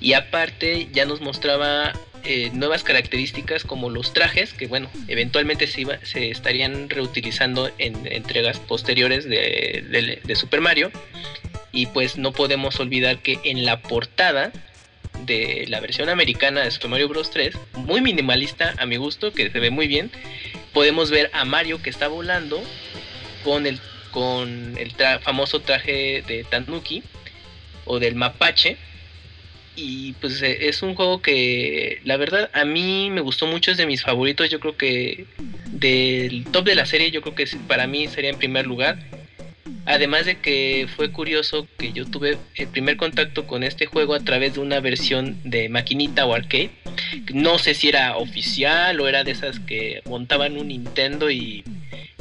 Y 0.00 0.14
aparte 0.14 0.88
ya 0.92 1.06
nos 1.06 1.20
mostraba 1.20 1.92
eh, 2.24 2.50
nuevas 2.52 2.84
características 2.84 3.64
como 3.64 3.90
los 3.90 4.12
trajes, 4.12 4.52
que 4.52 4.66
bueno, 4.66 4.88
eventualmente 5.08 5.66
se, 5.66 5.80
iba, 5.80 5.98
se 6.04 6.30
estarían 6.30 6.88
reutilizando 6.88 7.70
en 7.78 8.06
entregas 8.06 8.60
posteriores 8.60 9.24
de, 9.28 10.20
de, 10.24 10.36
Super 10.36 10.60
Mario. 10.60 10.90
Y 11.72 11.86
pues 11.86 12.18
no 12.18 12.32
podemos 12.32 12.78
olvidar 12.80 13.18
que 13.18 13.40
en 13.44 13.64
la 13.64 13.80
portada 13.80 14.52
de 15.24 15.64
la 15.68 15.80
versión 15.80 16.08
americana 16.08 16.62
de 16.62 16.70
Super 16.70 16.90
Mario 16.90 17.08
Bros. 17.08 17.30
3, 17.30 17.56
muy 17.74 18.00
minimalista 18.00 18.74
a 18.78 18.86
mi 18.86 18.96
gusto, 18.96 19.32
que 19.32 19.50
se 19.50 19.58
ve 19.58 19.70
muy 19.70 19.88
bien, 19.88 20.10
podemos 20.72 21.10
ver 21.10 21.30
a 21.32 21.44
Mario 21.44 21.82
que 21.82 21.90
está 21.90 22.08
volando 22.08 22.62
con 23.42 23.66
el, 23.66 23.80
con 24.10 24.76
el 24.78 24.92
famoso 25.20 25.60
traje 25.60 26.22
de 26.26 26.44
Tanuki 26.44 27.02
o 27.84 27.98
del 27.98 28.14
mapache 28.14 28.76
y 29.74 30.12
pues 30.14 30.42
eh, 30.42 30.68
es 30.68 30.82
un 30.82 30.94
juego 30.94 31.22
que 31.22 32.00
la 32.04 32.16
verdad 32.16 32.50
a 32.52 32.64
mí 32.64 33.10
me 33.10 33.20
gustó 33.20 33.46
mucho, 33.46 33.70
es 33.70 33.76
de 33.76 33.86
mis 33.86 34.02
favoritos, 34.02 34.50
yo 34.50 34.60
creo 34.60 34.76
que 34.76 35.26
del 35.66 36.44
top 36.52 36.66
de 36.66 36.74
la 36.74 36.86
serie 36.86 37.10
yo 37.10 37.22
creo 37.22 37.34
que 37.34 37.46
para 37.66 37.86
mí 37.86 38.06
sería 38.08 38.30
en 38.30 38.38
primer 38.38 38.66
lugar. 38.66 38.98
Además 39.84 40.26
de 40.26 40.36
que 40.36 40.86
fue 40.94 41.10
curioso 41.10 41.66
que 41.76 41.92
yo 41.92 42.04
tuve 42.04 42.38
el 42.54 42.68
primer 42.68 42.96
contacto 42.96 43.48
con 43.48 43.64
este 43.64 43.86
juego 43.86 44.14
a 44.14 44.20
través 44.20 44.54
de 44.54 44.60
una 44.60 44.78
versión 44.78 45.36
de 45.42 45.68
maquinita 45.68 46.24
o 46.24 46.34
arcade. 46.34 46.70
No 47.34 47.58
sé 47.58 47.74
si 47.74 47.88
era 47.88 48.16
oficial 48.16 49.00
o 49.00 49.08
era 49.08 49.24
de 49.24 49.32
esas 49.32 49.58
que 49.58 50.00
montaban 50.06 50.56
un 50.56 50.68
Nintendo 50.68 51.32
y, 51.32 51.64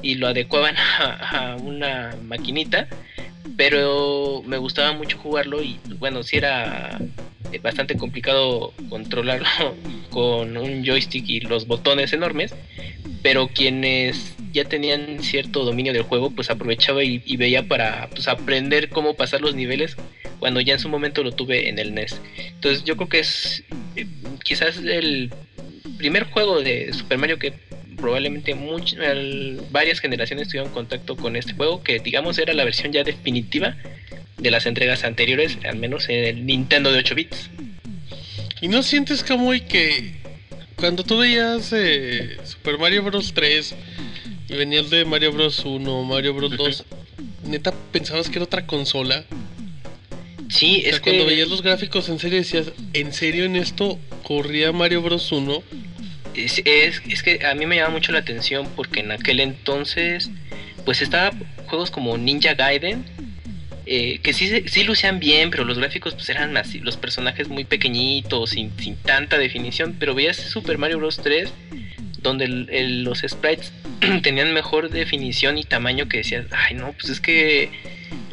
y 0.01 0.15
lo 0.15 0.27
adecuaban 0.27 0.75
a, 0.99 1.51
a 1.51 1.55
una 1.57 2.15
maquinita 2.23 2.87
pero 3.57 4.43
me 4.45 4.57
gustaba 4.57 4.93
mucho 4.93 5.17
jugarlo 5.17 5.61
y 5.61 5.79
bueno, 5.99 6.23
si 6.23 6.37
era 6.37 6.99
eh, 7.51 7.59
bastante 7.59 7.97
complicado 7.97 8.73
controlarlo 8.89 9.47
con 10.09 10.57
un 10.57 10.85
joystick 10.85 11.27
y 11.27 11.39
los 11.41 11.67
botones 11.67 12.13
enormes, 12.13 12.53
pero 13.21 13.47
quienes 13.47 14.35
ya 14.53 14.65
tenían 14.65 15.21
cierto 15.21 15.63
dominio 15.63 15.93
del 15.93 16.03
juego, 16.03 16.31
pues 16.31 16.49
aprovechaba 16.49 17.03
y, 17.03 17.37
veía 17.37 17.63
para 17.67 18.09
pues, 18.09 18.27
aprender 18.27 18.89
cómo 18.89 19.15
pasar 19.15 19.41
los 19.41 19.55
niveles 19.55 19.95
cuando 20.39 20.59
ya 20.59 20.73
en 20.73 20.79
su 20.79 20.89
momento 20.89 21.23
lo 21.23 21.31
tuve 21.31 21.69
en 21.69 21.79
el 21.79 21.93
NES. 21.93 22.19
Entonces 22.37 22.83
yo 22.83 22.97
creo 22.97 23.09
que 23.09 23.19
es 23.19 23.63
eh, 23.95 24.07
quizás 24.43 24.77
el 24.77 25.31
primer 25.97 26.23
juego 26.23 26.61
de 26.61 26.91
Super 26.93 27.17
Mario 27.17 27.37
que 27.37 27.53
probablemente 27.97 28.55
varias 29.71 29.99
generaciones 29.99 30.47
tuvieron 30.47 30.71
contacto 30.71 31.15
con 31.15 31.35
este 31.35 31.53
juego, 31.53 31.83
que 31.83 31.99
digamos 31.99 32.37
era 32.37 32.53
la 32.53 32.63
versión 32.63 32.91
ya 32.91 33.03
definitiva 33.03 33.75
de 34.37 34.51
las 34.51 34.65
entregas 34.65 35.03
anteriores, 35.03 35.57
al 35.63 35.77
menos 35.77 36.09
en 36.09 36.23
el 36.23 36.45
Nintendo 36.45 36.91
de 36.91 36.99
8 36.99 37.15
bits. 37.15 37.49
¿Y 38.61 38.67
no 38.67 38.83
sientes, 38.83 39.23
como 39.23 39.51
que 39.51 40.21
cuando 40.75 41.03
tú 41.03 41.19
veías 41.19 41.71
eh, 41.73 42.37
Super 42.43 42.79
Mario 42.79 43.03
Bros. 43.03 43.33
3 43.33 43.75
y 44.49 44.53
venía 44.55 44.79
el 44.79 44.89
de 44.89 45.05
Mario 45.05 45.31
Bros. 45.31 45.63
1, 45.63 46.03
Mario 46.03 46.33
Bros. 46.33 46.57
2, 46.57 46.85
neta 47.45 47.71
pensabas 47.91 48.29
que 48.29 48.39
era 48.39 48.45
otra 48.45 48.65
consola? 48.65 49.23
Sí, 50.49 50.83
es 50.85 50.99
cuando 50.99 51.25
veías 51.25 51.47
los 51.47 51.61
gráficos 51.61 52.09
en 52.09 52.19
serio 52.19 52.39
decías, 52.39 52.71
¿en 52.93 53.13
serio 53.13 53.45
en 53.45 53.55
esto 53.55 53.99
corría 54.23 54.71
Mario 54.71 55.01
Bros. 55.01 55.31
1? 55.31 55.63
Es, 56.35 56.61
es, 56.65 57.01
es, 57.07 57.23
que 57.23 57.45
a 57.45 57.53
mí 57.55 57.65
me 57.65 57.75
llama 57.75 57.89
mucho 57.89 58.11
la 58.11 58.19
atención 58.19 58.67
porque 58.75 59.01
en 59.01 59.11
aquel 59.11 59.39
entonces 59.39 60.29
pues 60.85 61.01
estaba 61.01 61.31
juegos 61.67 61.91
como 61.91 62.17
Ninja 62.17 62.53
Gaiden 62.53 63.05
eh, 63.85 64.19
que 64.19 64.33
sí, 64.33 64.63
sí 64.67 64.83
lucían 64.83 65.19
bien, 65.19 65.49
pero 65.49 65.65
los 65.65 65.77
gráficos 65.77 66.13
pues 66.13 66.29
eran 66.29 66.55
así, 66.55 66.79
los 66.79 66.97
personajes 66.97 67.49
muy 67.49 67.63
pequeñitos, 67.63 68.51
sin, 68.51 68.71
sin 68.79 68.95
tanta 68.95 69.37
definición, 69.37 69.95
pero 69.99 70.13
veías 70.13 70.37
Super 70.37 70.77
Mario 70.77 70.99
Bros. 70.99 71.17
3 71.17 71.51
donde 72.21 72.47
los 72.47 73.23
sprites 73.27 73.73
tenían 74.23 74.53
mejor 74.53 74.89
definición 74.91 75.57
y 75.57 75.63
tamaño 75.63 76.07
que 76.07 76.17
decías, 76.17 76.45
ay 76.51 76.75
no, 76.75 76.93
pues 76.93 77.09
es 77.09 77.19
que 77.19 77.71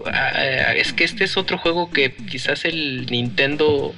ah, 0.04 0.74
es 0.76 0.92
que 0.92 1.04
este 1.04 1.24
es 1.24 1.36
otro 1.36 1.56
juego 1.56 1.90
que 1.90 2.14
quizás 2.14 2.64
el 2.66 3.06
Nintendo 3.06 3.94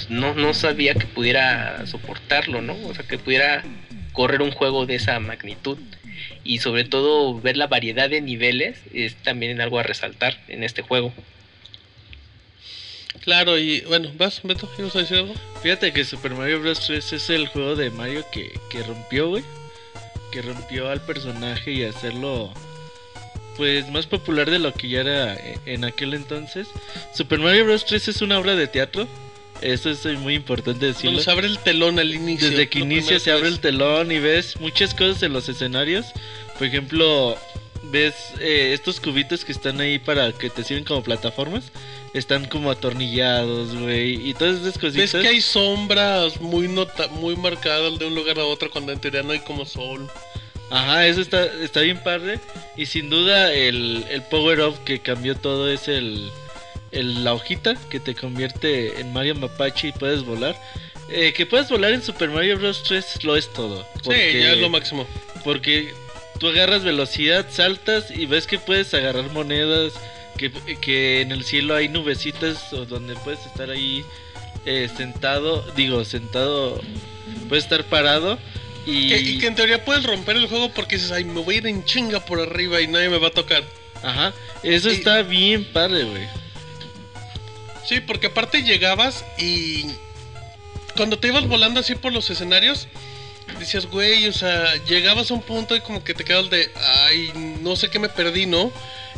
pues, 0.00 0.10
no, 0.10 0.34
no 0.34 0.54
sabía 0.54 0.94
que 0.94 1.06
pudiera 1.06 1.86
soportarlo, 1.86 2.62
¿no? 2.62 2.74
O 2.86 2.94
sea, 2.94 3.06
que 3.06 3.18
pudiera 3.18 3.62
correr 4.12 4.40
un 4.40 4.50
juego 4.50 4.86
de 4.86 4.94
esa 4.94 5.20
magnitud 5.20 5.78
y 6.42 6.58
sobre 6.58 6.84
todo 6.84 7.38
ver 7.38 7.58
la 7.58 7.66
variedad 7.66 8.08
de 8.08 8.22
niveles 8.22 8.78
es 8.94 9.14
también 9.16 9.60
algo 9.60 9.78
a 9.78 9.82
resaltar 9.82 10.38
en 10.48 10.64
este 10.64 10.80
juego. 10.80 11.12
Claro, 13.22 13.58
y 13.58 13.82
bueno, 13.82 14.10
vas, 14.16 14.40
Beto, 14.42 14.70
¿ibas 14.78 14.96
a 14.96 15.00
decir 15.00 15.18
algo? 15.18 15.34
Fíjate 15.62 15.92
que 15.92 16.04
Super 16.04 16.32
Mario 16.32 16.60
Bros. 16.60 16.86
3 16.86 17.12
es 17.12 17.28
el 17.28 17.48
juego 17.48 17.76
de 17.76 17.90
Mario 17.90 18.24
que, 18.32 18.50
que 18.70 18.82
rompió, 18.82 19.28
güey. 19.28 19.44
Que 20.32 20.40
rompió 20.40 20.88
al 20.88 21.02
personaje 21.02 21.72
y 21.72 21.84
hacerlo, 21.84 22.54
pues, 23.58 23.90
más 23.90 24.06
popular 24.06 24.48
de 24.50 24.60
lo 24.60 24.72
que 24.72 24.88
ya 24.88 25.00
era 25.00 25.36
en 25.66 25.84
aquel 25.84 26.14
entonces. 26.14 26.68
Super 27.12 27.40
Mario 27.40 27.66
Bros. 27.66 27.84
3 27.84 28.08
es 28.08 28.22
una 28.22 28.38
obra 28.38 28.56
de 28.56 28.66
teatro 28.66 29.06
eso 29.62 29.90
es 29.90 30.04
muy 30.18 30.34
importante 30.34 30.86
decirlo. 30.86 31.10
Cuando 31.10 31.22
se 31.22 31.30
abre 31.30 31.46
el 31.46 31.58
telón 31.58 31.98
al 31.98 32.14
inicio. 32.14 32.50
Desde 32.50 32.68
que 32.68 32.80
inicia 32.80 33.18
se 33.20 33.30
abre 33.30 33.48
el 33.48 33.60
telón 33.60 34.12
y 34.12 34.18
ves 34.18 34.58
muchas 34.60 34.94
cosas 34.94 35.22
en 35.22 35.32
los 35.32 35.48
escenarios. 35.48 36.06
Por 36.58 36.66
ejemplo, 36.66 37.36
ves 37.84 38.14
eh, 38.40 38.72
estos 38.72 39.00
cubitos 39.00 39.44
que 39.44 39.52
están 39.52 39.80
ahí 39.80 39.98
para 39.98 40.32
que 40.32 40.50
te 40.50 40.62
sirven 40.64 40.84
como 40.84 41.02
plataformas. 41.02 41.72
Están 42.12 42.46
como 42.46 42.70
atornillados, 42.70 43.76
güey. 43.76 44.28
Y 44.28 44.34
todas 44.34 44.60
esas 44.60 44.78
cositas. 44.78 45.12
Ves 45.12 45.22
que 45.22 45.28
hay 45.28 45.40
sombras 45.40 46.40
muy, 46.40 46.68
nota 46.68 47.08
muy 47.08 47.36
marcadas 47.36 47.98
de 47.98 48.06
un 48.06 48.14
lugar 48.14 48.38
a 48.38 48.44
otro 48.44 48.70
cuando 48.70 48.92
en 48.92 49.00
teoría 49.00 49.22
no 49.22 49.32
hay 49.32 49.40
como 49.40 49.64
sol. 49.64 50.10
Ajá, 50.70 51.06
eso 51.06 51.20
está, 51.20 51.44
está 51.62 51.80
bien 51.80 52.02
padre. 52.02 52.40
Y 52.76 52.86
sin 52.86 53.10
duda 53.10 53.52
el, 53.52 54.04
el 54.10 54.22
power 54.22 54.60
up 54.60 54.84
que 54.84 55.00
cambió 55.00 55.36
todo 55.36 55.70
es 55.70 55.88
el 55.88 56.30
la 56.92 57.34
hojita 57.34 57.74
que 57.88 58.00
te 58.00 58.14
convierte 58.14 59.00
en 59.00 59.12
Mario 59.12 59.34
Mapache 59.36 59.88
y 59.88 59.92
puedes 59.92 60.22
volar. 60.24 60.56
Eh, 61.08 61.32
que 61.32 61.44
puedes 61.46 61.68
volar 61.68 61.92
en 61.92 62.02
Super 62.02 62.28
Mario 62.30 62.58
Bros. 62.58 62.82
3 62.84 63.24
lo 63.24 63.36
es 63.36 63.52
todo. 63.52 63.86
sí, 64.02 64.10
ya 64.10 64.52
es 64.52 64.58
lo 64.58 64.68
máximo. 64.70 65.06
Porque 65.44 65.92
tú 66.38 66.48
agarras 66.48 66.84
velocidad, 66.84 67.46
saltas 67.50 68.10
y 68.10 68.26
ves 68.26 68.46
que 68.46 68.58
puedes 68.58 68.92
agarrar 68.94 69.30
monedas. 69.32 69.92
Que, 70.36 70.50
que 70.80 71.20
en 71.20 71.32
el 71.32 71.44
cielo 71.44 71.74
hay 71.74 71.88
nubecitas 71.88 72.72
o 72.72 72.86
donde 72.86 73.14
puedes 73.16 73.44
estar 73.44 73.70
ahí 73.70 74.04
eh, 74.66 74.88
sentado. 74.96 75.62
Digo, 75.76 76.04
sentado, 76.04 76.80
puedes 77.48 77.64
estar 77.64 77.84
parado. 77.84 78.38
Y... 78.86 79.12
y 79.12 79.38
que 79.38 79.48
en 79.48 79.54
teoría 79.54 79.84
puedes 79.84 80.04
romper 80.04 80.36
el 80.36 80.46
juego 80.46 80.70
porque 80.72 80.96
dices, 80.96 81.10
ay, 81.12 81.24
me 81.24 81.40
voy 81.42 81.56
a 81.56 81.58
ir 81.58 81.66
en 81.66 81.84
chinga 81.84 82.24
por 82.24 82.40
arriba 82.40 82.80
y 82.80 82.86
nadie 82.86 83.10
me 83.10 83.18
va 83.18 83.28
a 83.28 83.32
tocar. 83.32 83.62
Ajá, 84.02 84.32
eso 84.62 84.88
Y- 84.88 84.92
está 84.92 85.20
bien 85.22 85.64
padre, 85.64 86.04
güey. 86.04 86.26
Sí, 87.90 87.98
porque 87.98 88.28
aparte 88.28 88.62
llegabas 88.62 89.24
y 89.36 89.84
cuando 90.96 91.18
te 91.18 91.26
ibas 91.26 91.48
volando 91.48 91.80
así 91.80 91.96
por 91.96 92.12
los 92.12 92.30
escenarios, 92.30 92.86
decías, 93.58 93.86
güey, 93.86 94.28
o 94.28 94.32
sea, 94.32 94.76
llegabas 94.84 95.32
a 95.32 95.34
un 95.34 95.42
punto 95.42 95.74
y 95.74 95.80
como 95.80 96.04
que 96.04 96.14
te 96.14 96.22
quedas 96.22 96.48
de, 96.50 96.70
ay, 97.08 97.32
no 97.34 97.74
sé 97.74 97.90
qué 97.90 97.98
me 97.98 98.08
perdí, 98.08 98.46
¿no? 98.46 98.70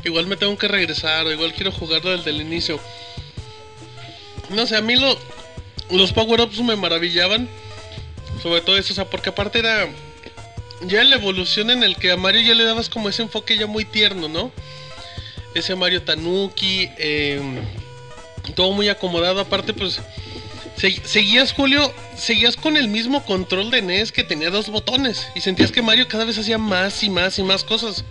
Igual 0.04 0.26
me 0.26 0.38
tengo 0.38 0.56
que 0.56 0.68
regresar, 0.68 1.26
o 1.26 1.30
igual 1.30 1.52
quiero 1.52 1.70
jugarlo 1.70 2.16
desde 2.16 2.30
el 2.30 2.40
inicio. 2.40 2.80
No 4.48 4.66
sé, 4.66 4.76
a 4.76 4.80
mí 4.80 4.96
lo, 4.96 5.18
los 5.90 6.14
power-ups 6.14 6.60
me 6.60 6.74
maravillaban. 6.74 7.50
Sobre 8.42 8.62
todo 8.62 8.78
eso, 8.78 8.94
o 8.94 8.96
sea, 8.96 9.04
porque 9.04 9.28
aparte 9.28 9.58
era 9.58 9.86
ya 10.86 11.04
la 11.04 11.16
evolución 11.16 11.68
en 11.68 11.82
el 11.82 11.96
que 11.96 12.10
a 12.10 12.16
Mario 12.16 12.40
ya 12.40 12.54
le 12.54 12.64
dabas 12.64 12.88
como 12.88 13.10
ese 13.10 13.20
enfoque 13.20 13.58
ya 13.58 13.66
muy 13.66 13.84
tierno, 13.84 14.30
¿no? 14.30 14.50
Ese 15.54 15.74
Mario 15.74 16.00
Tanuki, 16.00 16.88
eh, 16.96 17.38
todo 18.54 18.72
muy 18.72 18.88
acomodado. 18.88 19.40
Aparte, 19.40 19.72
pues, 19.72 20.00
se- 20.76 21.00
seguías, 21.04 21.52
Julio, 21.52 21.92
seguías 22.16 22.56
con 22.56 22.76
el 22.76 22.88
mismo 22.88 23.24
control 23.24 23.70
de 23.70 23.82
NES 23.82 24.12
que 24.12 24.24
tenía 24.24 24.50
dos 24.50 24.68
botones. 24.68 25.28
Y 25.34 25.40
sentías 25.40 25.72
que 25.72 25.82
Mario 25.82 26.08
cada 26.08 26.24
vez 26.24 26.38
hacía 26.38 26.58
más 26.58 27.02
y 27.02 27.10
más 27.10 27.38
y 27.38 27.42
más 27.42 27.64
cosas. 27.64 28.04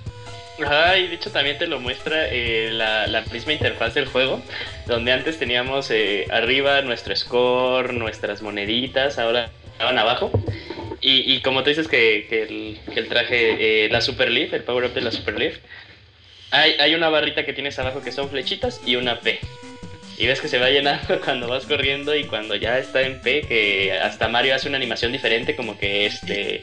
Ajá, 0.64 0.98
y 0.98 1.08
de 1.08 1.16
hecho 1.16 1.32
también 1.32 1.58
te 1.58 1.66
lo 1.66 1.80
muestra 1.80 2.28
eh, 2.30 2.70
la, 2.72 3.08
la 3.08 3.22
misma 3.22 3.54
interfaz 3.54 3.96
del 3.96 4.06
juego, 4.06 4.42
donde 4.86 5.12
antes 5.12 5.40
teníamos 5.40 5.90
eh, 5.90 6.28
arriba 6.30 6.82
nuestro 6.84 7.16
score, 7.16 7.94
nuestras 7.94 8.44
moneditas, 8.44 9.18
ahora 9.18 9.50
estaban 9.72 9.98
abajo. 9.98 10.32
Y, 11.04 11.42
como 11.42 11.64
tú 11.64 11.70
dices 11.70 11.88
que, 11.88 12.78
el, 12.96 13.08
traje, 13.08 13.86
eh, 13.86 13.90
la 13.90 14.02
Super 14.02 14.30
Leaf, 14.30 14.54
el 14.54 14.64
power 14.64 14.86
up 14.86 14.94
de 14.94 15.02
la 15.02 15.12
Super 15.12 15.40
Leaf, 15.40 15.56
hay, 16.52 16.74
hay 16.74 16.94
una 16.94 17.10
barrita 17.10 17.44
que 17.44 17.54
tienes 17.54 17.80
abajo 17.80 18.04
que 18.04 18.12
son 18.12 18.30
flechitas 18.30 18.82
y 18.86 18.98
una 18.98 19.20
P. 19.20 19.40
Y 20.22 20.28
ves 20.28 20.40
que 20.40 20.48
se 20.48 20.60
va 20.60 20.70
llenando 20.70 21.20
cuando 21.26 21.48
vas 21.48 21.66
corriendo 21.66 22.16
y 22.16 22.26
cuando 22.26 22.56
ya 22.56 22.78
está 22.78 23.02
en 23.02 23.20
P, 23.22 23.42
que 23.42 23.92
hasta 23.94 24.28
Mario 24.28 24.54
hace 24.54 24.68
una 24.68 24.78
animación 24.78 25.12
diferente, 25.12 25.56
como 25.56 25.80
que 25.80 26.06
este 26.06 26.62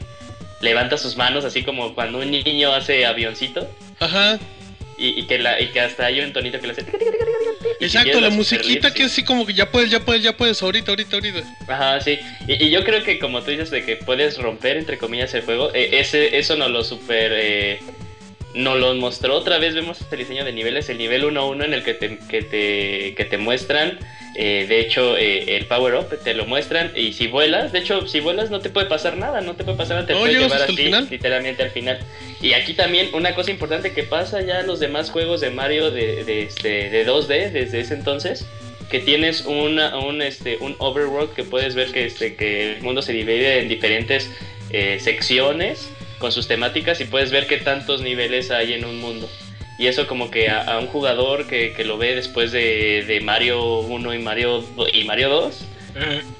levanta 0.61 0.97
sus 0.97 1.17
manos, 1.17 1.43
así 1.43 1.63
como 1.63 1.93
cuando 1.93 2.19
un 2.19 2.31
niño 2.31 2.71
hace 2.73 3.05
avioncito. 3.05 3.69
Ajá, 3.99 4.39
Y, 4.97 5.19
y 5.19 5.23
que 5.27 5.39
la, 5.39 5.59
y 5.59 5.67
que 5.67 5.81
hasta 5.81 6.05
hay 6.05 6.21
un 6.21 6.31
tonito 6.31 6.61
que 6.61 6.67
le 6.67 6.71
hace. 6.71 6.85
si 6.85 7.85
exacto, 7.85 8.21
la 8.21 8.29
musiquita 8.29 8.91
que 8.93 8.99
sí. 8.99 9.03
así 9.03 9.23
como 9.23 9.45
que 9.45 9.53
ya 9.53 9.69
puedes, 9.69 9.91
ya 9.91 9.99
puedes, 9.99 10.23
ya 10.23 10.37
puedes, 10.37 10.63
ahorita, 10.63 10.91
ahorita, 10.91 11.17
ahorita. 11.17 11.39
Ajá, 11.67 11.99
sí. 11.99 12.17
Y, 12.47 12.63
y 12.65 12.69
yo 12.69 12.85
creo 12.85 13.03
que 13.03 13.19
como 13.19 13.41
tú 13.41 13.51
dices 13.51 13.71
de 13.71 13.83
que 13.83 13.97
puedes 13.97 14.37
romper 14.37 14.77
entre 14.77 14.97
comillas 14.97 15.33
el 15.33 15.41
juego, 15.41 15.73
eh, 15.73 15.99
ese, 15.99 16.37
eso 16.37 16.55
nos 16.55 16.71
lo 16.71 16.81
super 16.85 17.33
eh, 17.35 17.79
nos 18.53 18.79
lo 18.79 18.93
mostró 18.95 19.35
otra 19.35 19.59
vez, 19.59 19.75
vemos 19.75 20.01
este 20.01 20.17
diseño 20.17 20.43
de 20.43 20.51
niveles, 20.51 20.89
el 20.89 20.97
nivel 20.97 21.23
1-1 21.23 21.65
en 21.65 21.73
el 21.73 21.83
que 21.83 21.93
te, 21.93 22.17
que 22.17 22.41
te, 22.41 23.13
que 23.15 23.25
te 23.25 23.37
muestran, 23.37 23.99
eh, 24.35 24.65
de 24.67 24.79
hecho 24.79 25.17
eh, 25.17 25.57
el 25.57 25.65
power 25.65 25.95
up 25.95 26.17
te 26.23 26.33
lo 26.33 26.45
muestran 26.45 26.91
y 26.95 27.13
si 27.13 27.27
vuelas, 27.27 27.71
de 27.71 27.79
hecho 27.79 28.07
si 28.07 28.19
vuelas 28.19 28.49
no 28.49 28.59
te 28.59 28.69
puede 28.69 28.87
pasar 28.87 29.17
nada, 29.17 29.41
no 29.41 29.55
te 29.55 29.63
puede 29.63 29.77
pasar 29.77 29.97
nada, 29.97 30.07
te 30.07 30.13
No, 30.13 30.25
llevar 30.25 30.63
así 30.63 30.91
literalmente 31.09 31.61
al 31.61 31.71
final. 31.71 31.99
Y 32.41 32.53
aquí 32.53 32.73
también 32.73 33.09
una 33.13 33.35
cosa 33.35 33.51
importante 33.51 33.91
que 33.91 34.03
pasa 34.03 34.41
ya 34.41 34.61
en 34.61 34.67
los 34.67 34.79
demás 34.79 35.11
juegos 35.11 35.41
de 35.41 35.51
Mario 35.51 35.91
de, 35.91 36.23
de, 36.23 36.43
este, 36.43 36.89
de 36.89 37.05
2D 37.05 37.51
desde 37.51 37.81
ese 37.81 37.93
entonces, 37.93 38.45
que 38.89 38.99
tienes 38.99 39.45
una, 39.45 39.95
un, 39.97 40.21
este, 40.21 40.57
un 40.59 40.75
overworld 40.79 41.33
que 41.33 41.43
puedes 41.43 41.75
ver 41.75 41.91
que, 41.91 42.05
este, 42.05 42.35
que 42.35 42.77
el 42.77 42.81
mundo 42.81 43.03
se 43.03 43.13
divide 43.13 43.59
en 43.59 43.67
diferentes 43.67 44.31
eh, 44.71 44.97
secciones 44.99 45.91
con 46.19 46.31
sus 46.31 46.47
temáticas 46.47 47.01
y 47.01 47.05
puedes 47.05 47.31
ver 47.31 47.47
qué 47.47 47.57
tantos 47.57 48.01
niveles 48.01 48.51
hay 48.51 48.73
en 48.73 48.85
un 48.85 48.99
mundo. 48.99 49.29
Y 49.77 49.87
eso 49.87 50.07
como 50.07 50.29
que 50.29 50.49
a, 50.49 50.61
a 50.61 50.79
un 50.79 50.87
jugador 50.87 51.47
que, 51.47 51.73
que 51.73 51.85
lo 51.85 51.97
ve 51.97 52.15
después 52.15 52.51
de, 52.51 53.05
de 53.07 53.21
Mario 53.21 53.79
1 53.79 54.13
y 54.13 54.19
Mario, 54.19 54.63
y 54.93 55.05
Mario 55.05 55.29
2, 55.29 55.65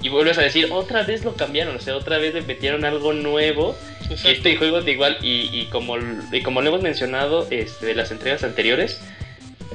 y 0.02 0.10
vuelves 0.10 0.38
a 0.38 0.42
decir, 0.42 0.70
otra 0.72 1.04
vez 1.04 1.26
lo 1.26 1.36
cambiaron, 1.36 1.76
o 1.76 1.80
sea, 1.80 1.96
otra 1.96 2.18
vez 2.18 2.34
le 2.34 2.42
metieron 2.42 2.86
algo 2.86 3.14
nuevo 3.14 3.76
Exacto. 4.04 4.30
este 4.30 4.56
juego 4.58 4.82
de 4.82 4.92
igual, 4.92 5.18
y, 5.22 5.50
y 5.52 5.66
como, 5.72 5.98
y 6.32 6.42
como 6.42 6.62
lo 6.62 6.70
hemos 6.70 6.82
mencionado 6.82 7.48
este, 7.50 7.88
de 7.88 7.96
las 7.96 8.12
entregas 8.12 8.44
anteriores, 8.44 9.02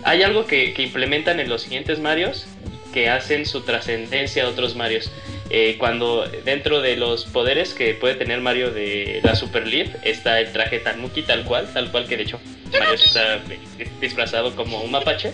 hay 0.04 0.22
algo 0.22 0.46
que, 0.46 0.74
que 0.74 0.82
implementan 0.82 1.40
en 1.40 1.48
los 1.48 1.62
siguientes 1.62 1.98
Marios 2.00 2.46
que 2.94 3.10
hacen 3.10 3.44
su 3.44 3.60
trascendencia 3.62 4.44
a 4.44 4.48
otros 4.48 4.74
Marios. 4.76 5.10
Eh, 5.50 5.76
cuando 5.78 6.26
dentro 6.44 6.80
de 6.80 6.96
los 6.96 7.26
poderes 7.26 7.74
que 7.74 7.92
puede 7.92 8.14
tener 8.14 8.40
Mario 8.40 8.70
de 8.70 9.20
la 9.22 9.34
Super 9.34 9.66
Leaf 9.66 9.88
está 10.02 10.40
el 10.40 10.50
traje 10.52 10.78
Tanuki 10.78 11.22
tal 11.22 11.44
cual, 11.44 11.68
tal 11.74 11.90
cual 11.90 12.06
que 12.06 12.16
de 12.16 12.22
hecho 12.22 12.40
Mario 12.72 12.94
está 12.94 13.42
disfrazado 14.00 14.56
como 14.56 14.80
un 14.80 14.90
mapache. 14.90 15.32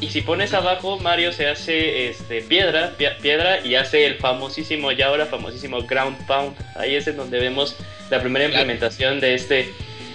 Y 0.00 0.08
si 0.08 0.22
pones 0.22 0.54
abajo, 0.54 0.98
Mario 0.98 1.32
se 1.32 1.48
hace 1.48 2.08
este, 2.08 2.40
piedra, 2.40 2.92
pie- 2.98 3.16
piedra 3.20 3.64
y 3.66 3.74
hace 3.74 4.06
el 4.06 4.14
famosísimo, 4.14 4.92
ya 4.92 5.06
ahora 5.08 5.26
famosísimo 5.26 5.82
Ground 5.82 6.16
Pound. 6.26 6.56
Ahí 6.76 6.94
es 6.94 7.06
en 7.08 7.16
donde 7.16 7.38
vemos 7.40 7.76
la 8.08 8.20
primera 8.20 8.44
implementación 8.44 9.20
de 9.20 9.34
este, 9.34 9.72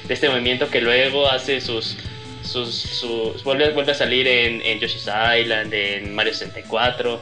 de 0.08 0.14
este 0.14 0.30
movimiento 0.30 0.70
que 0.70 0.82
luego 0.82 1.30
hace 1.30 1.62
sus... 1.62 1.98
sus, 2.44 2.74
sus 2.76 3.44
vuelve, 3.44 3.70
vuelve 3.72 3.92
a 3.92 3.96
salir 3.96 4.28
en, 4.28 4.62
en 4.62 4.80
Yoshi's 4.80 5.08
Island, 5.08 5.74
en 5.74 6.14
Mario 6.14 6.34
64. 6.34 7.22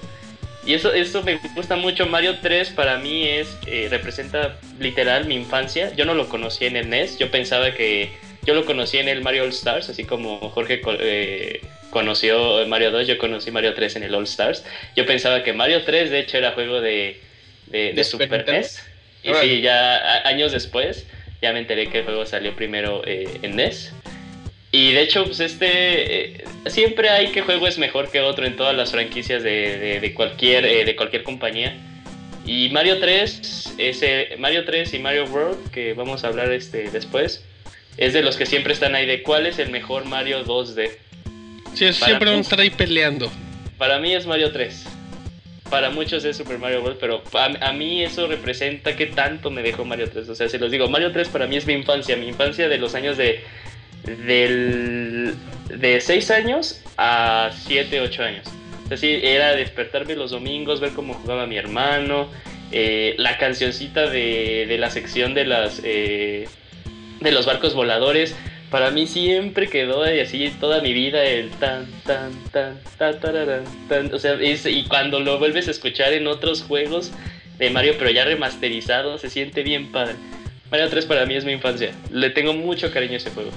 Y 0.66 0.74
eso, 0.75 0.93
eso 0.93 1.24
me 1.24 1.40
gusta 1.56 1.75
mucho. 1.75 2.06
Mario 2.06 2.38
3 2.41 2.69
para 2.72 2.98
mí 2.98 3.27
es 3.27 3.58
eh, 3.66 3.88
representa 3.90 4.58
literal 4.80 5.25
mi 5.25 5.35
infancia. 5.35 5.91
Yo 5.95 6.06
no 6.06 6.14
lo 6.14 6.30
conocí 6.30 6.66
en 6.66 6.75
el 6.77 6.90
NES. 6.90 7.17
Yo 7.17 7.32
pensaba 7.32 7.74
que 7.74 8.11
yo 8.45 8.53
lo 8.53 8.66
conocí 8.66 8.98
en 8.98 9.08
el 9.08 9.22
Mario 9.22 9.43
All 9.43 9.50
Stars, 9.50 9.90
así 9.90 10.03
como 10.03 10.38
Jorge 10.51 10.82
eh, 11.00 11.61
conoció 11.90 12.66
Mario 12.67 12.91
2, 12.91 13.08
yo 13.08 13.17
conocí 13.17 13.51
Mario 13.51 13.74
3 13.74 13.98
en 13.98 14.03
el 14.03 14.16
All 14.16 14.24
Stars. 14.24 14.64
Yo 14.95 15.06
pensaba 15.06 15.43
que 15.43 15.53
Mario 15.53 15.83
3 15.83 16.09
de 16.09 16.19
hecho 16.19 16.38
era 16.38 16.51
juego 16.51 16.80
de, 16.82 17.19
de, 17.67 17.80
de 17.88 17.93
¿De 17.93 18.03
Super? 18.03 18.48
NES. 18.48 18.83
Y 19.24 19.30
Órale. 19.30 19.48
sí, 19.48 19.61
ya 19.61 19.95
a- 19.98 20.27
años 20.27 20.51
después 20.51 21.06
ya 21.41 21.53
me 21.53 21.59
enteré 21.59 21.88
que 21.90 22.00
el 22.00 22.03
juego 22.06 22.25
salió 22.25 22.56
primero 22.56 23.01
eh, 23.06 23.27
en 23.41 23.56
NES. 23.56 23.93
Y 24.74 24.93
de 24.93 25.01
hecho, 25.01 25.25
pues 25.25 25.40
este 25.41 25.67
eh, 26.41 26.43
siempre 26.67 27.09
hay 27.09 27.27
que 27.32 27.41
juego 27.41 27.67
es 27.67 27.77
mejor 27.77 28.09
que 28.09 28.22
otro 28.22 28.45
en 28.45 28.56
todas 28.56 28.75
las 28.75 28.91
franquicias 28.91 29.43
de, 29.43 29.77
de- 29.77 30.00
de 30.00 30.14
cualquier 30.14 30.66
eh, 30.66 30.85
de 30.85 30.95
cualquier 30.95 31.24
compañía. 31.24 31.75
Y 32.45 32.69
Mario 32.69 33.00
3, 33.00 33.75
ese 33.77 34.30
Mario 34.40 34.64
3 34.66 34.93
y 34.93 35.00
Mario 35.00 35.25
World 35.25 35.72
que 35.72 35.93
vamos 35.93 36.24
a 36.24 36.27
hablar 36.27 36.51
este 36.51 36.90
después, 36.90 37.43
es 37.98 38.14
de 38.14 38.22
los 38.24 38.38
que 38.38 38.45
siempre 38.45 38.74
están 38.74 38.95
ahí 38.95 39.06
de 39.06 39.22
cuál 39.24 39.45
es 39.45 39.59
el 39.59 39.69
mejor 39.72 40.06
Mario 40.06 40.43
2D. 40.45 40.90
Sí, 41.74 41.85
Para 41.85 41.93
siempre 41.93 42.30
van 42.30 42.38
a 42.40 42.41
estar 42.41 42.59
ahí 42.59 42.69
peleando. 42.69 43.32
Para 43.77 44.00
mí 44.00 44.14
es 44.14 44.25
Mario 44.25 44.51
3. 44.51 44.85
Para 45.69 45.90
muchos 45.90 46.25
es 46.25 46.35
Super 46.35 46.58
Mario 46.58 46.82
World, 46.82 46.98
pero 47.00 47.24
a, 47.33 47.45
a 47.69 47.72
mí 47.74 48.03
eso 48.03 48.27
representa 48.27 48.95
que 48.95 49.06
tanto 49.06 49.50
me 49.51 49.61
dejó 49.61 49.85
Mario 49.85 50.09
3. 50.11 50.27
O 50.30 50.35
sea, 50.35 50.50
se 50.50 50.59
los 50.59 50.72
digo, 50.72 50.90
Mario 50.90 51.11
3 51.11 51.27
para 51.30 51.45
mí 51.48 51.56
es 51.58 51.66
mi 51.66 51.74
infancia, 51.74 52.16
mi 52.17 52.27
infancia 52.27 52.67
de 52.67 52.77
los 52.77 52.93
años 52.95 53.16
de 53.17 53.41
del 54.03 55.35
de 55.69 56.01
6 56.01 56.31
años 56.31 56.81
a 56.97 57.51
7, 57.65 58.01
8 58.01 58.23
años. 58.23 58.47
O 58.91 58.97
sea, 58.97 59.09
era 59.09 59.55
despertarme 59.55 60.15
los 60.15 60.31
domingos, 60.31 60.80
ver 60.80 60.91
cómo 60.91 61.13
jugaba 61.13 61.47
mi 61.47 61.57
hermano, 61.57 62.30
eh, 62.71 63.15
la 63.17 63.38
cancioncita 63.38 64.09
de, 64.09 64.65
de 64.67 64.77
la 64.77 64.89
sección 64.89 65.33
de 65.33 65.45
las 65.45 65.81
eh, 65.83 66.47
de 67.19 67.31
los 67.31 67.45
barcos 67.45 67.73
voladores. 67.73 68.35
Para 68.69 68.89
mí 68.91 69.05
siempre 69.05 69.67
quedó 69.67 70.03
así 70.03 70.49
toda 70.59 70.81
mi 70.81 70.93
vida 70.93 71.25
el 71.25 71.49
tan 71.51 71.88
tan 72.05 72.31
tan 72.51 72.80
tan 72.97 73.19
tararán, 73.19 73.63
tan. 73.89 74.13
O 74.13 74.19
sea, 74.19 74.38
y 74.41 74.85
cuando 74.88 75.19
lo 75.19 75.39
vuelves 75.39 75.67
a 75.67 75.71
escuchar 75.71 76.13
en 76.13 76.27
otros 76.27 76.63
juegos 76.63 77.11
de 77.57 77.69
Mario, 77.69 77.95
pero 77.97 78.09
ya 78.09 78.25
remasterizado, 78.25 79.17
se 79.17 79.30
siente 79.30 79.63
bien 79.63 79.91
padre. 79.91 80.15
Mario 80.71 80.89
3 80.89 81.05
para 81.05 81.25
mí 81.25 81.35
es 81.35 81.43
mi 81.43 81.51
infancia. 81.51 81.91
Le 82.11 82.30
tengo 82.30 82.53
mucho 82.53 82.91
cariño 82.91 83.13
a 83.13 83.17
ese 83.17 83.30
juego. 83.31 83.51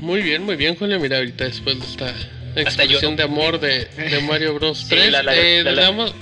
Muy 0.00 0.22
bien, 0.22 0.42
muy 0.42 0.56
bien, 0.56 0.74
Julio. 0.76 0.98
Mira, 1.00 1.18
ahorita 1.18 1.44
después 1.44 1.78
de 1.80 1.86
esta 1.86 2.14
expresión 2.60 3.16
de 3.16 3.22
amor 3.22 3.60
de, 3.60 3.84
de 3.86 4.20
Mario 4.20 4.54
Bros. 4.54 4.78
Sí, 4.78 4.86
3, 4.90 5.12
la, 5.12 5.22
la- 5.22 5.36
eh, 5.36 5.62
la- 5.62 5.70
le 5.70 5.76
la- 5.76 5.82
damos- 5.82 6.14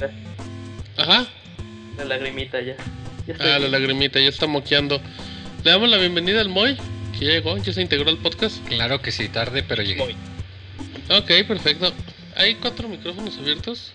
Ajá. 0.96 1.26
la 1.98 2.04
lagrimita 2.04 2.60
ya. 2.60 2.76
Ya 3.26 3.34
Ah, 3.40 3.58
la 3.58 3.68
lagrimita, 3.68 4.20
ya 4.20 4.28
está 4.28 4.46
moqueando. 4.46 5.00
Le 5.64 5.70
damos 5.70 5.88
la 5.88 5.96
bienvenida 5.96 6.40
al 6.40 6.48
Moy, 6.50 6.76
que 7.18 7.24
ya 7.26 7.32
llegó, 7.32 7.56
ya 7.58 7.72
se 7.72 7.80
integró 7.80 8.10
al 8.10 8.18
podcast. 8.18 8.62
Claro 8.68 9.00
que 9.00 9.10
sí, 9.12 9.28
tarde, 9.28 9.62
pero 9.62 9.82
llegué. 9.82 10.04
Muy. 10.04 10.14
Ok, 11.16 11.46
perfecto. 11.48 11.92
Hay 12.36 12.56
cuatro 12.56 12.88
micrófonos 12.88 13.38
abiertos. 13.38 13.92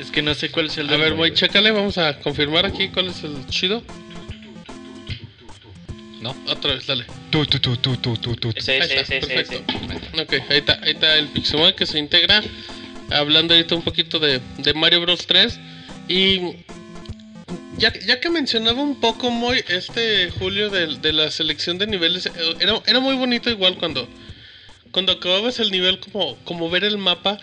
Es 0.00 0.10
que 0.10 0.22
no 0.22 0.34
sé 0.34 0.50
cuál 0.50 0.66
es 0.66 0.78
el 0.78 0.88
A 0.92 0.96
ver, 0.96 1.10
Moy, 1.10 1.30
Moy, 1.30 1.34
chécale, 1.34 1.70
vamos 1.70 1.98
a 1.98 2.18
confirmar 2.18 2.66
aquí 2.66 2.88
cuál 2.88 3.06
es 3.08 3.22
el 3.22 3.46
chido. 3.48 3.82
¿No? 6.24 6.34
Otra 6.48 6.72
vez, 6.72 6.86
dale. 6.86 7.04
Tú, 7.28 7.44
tú, 7.44 7.58
tú, 7.60 7.76
tú, 7.76 7.98
tú, 7.98 8.16
tú, 8.16 8.34
tú. 8.34 8.50
Sí, 8.58 8.70
Ahí 8.72 8.80
sí, 8.88 8.94
está, 8.94 9.04
sí, 9.04 9.20
sí, 9.20 9.26
perfecto. 9.26 9.62
sí. 9.68 10.20
Ok, 10.22 10.32
ahí 10.48 10.56
está, 10.58 10.78
ahí 10.82 10.92
está 10.92 11.18
el 11.18 11.28
Pixemoy 11.28 11.74
que 11.74 11.84
se 11.84 11.98
integra. 11.98 12.42
Hablando 13.10 13.52
ahorita 13.52 13.74
un 13.74 13.82
poquito 13.82 14.18
de, 14.18 14.40
de 14.56 14.72
Mario 14.72 15.02
Bros 15.02 15.26
3. 15.26 15.60
Y 16.08 16.40
ya, 17.76 17.92
ya 18.06 18.20
que 18.20 18.30
mencionaba 18.30 18.80
un 18.80 18.98
poco 19.00 19.30
Moy, 19.30 19.62
este 19.68 20.30
Julio 20.30 20.70
de, 20.70 20.96
de 20.96 21.12
la 21.12 21.30
selección 21.30 21.76
de 21.76 21.86
niveles, 21.88 22.24
era, 22.58 22.80
era 22.86 23.00
muy 23.00 23.16
bonito 23.16 23.50
igual 23.50 23.76
cuando, 23.76 24.08
cuando 24.92 25.12
acababas 25.12 25.58
el 25.60 25.70
nivel 25.70 25.98
como, 26.00 26.36
como 26.44 26.70
ver 26.70 26.84
el 26.84 26.96
mapa, 26.96 27.38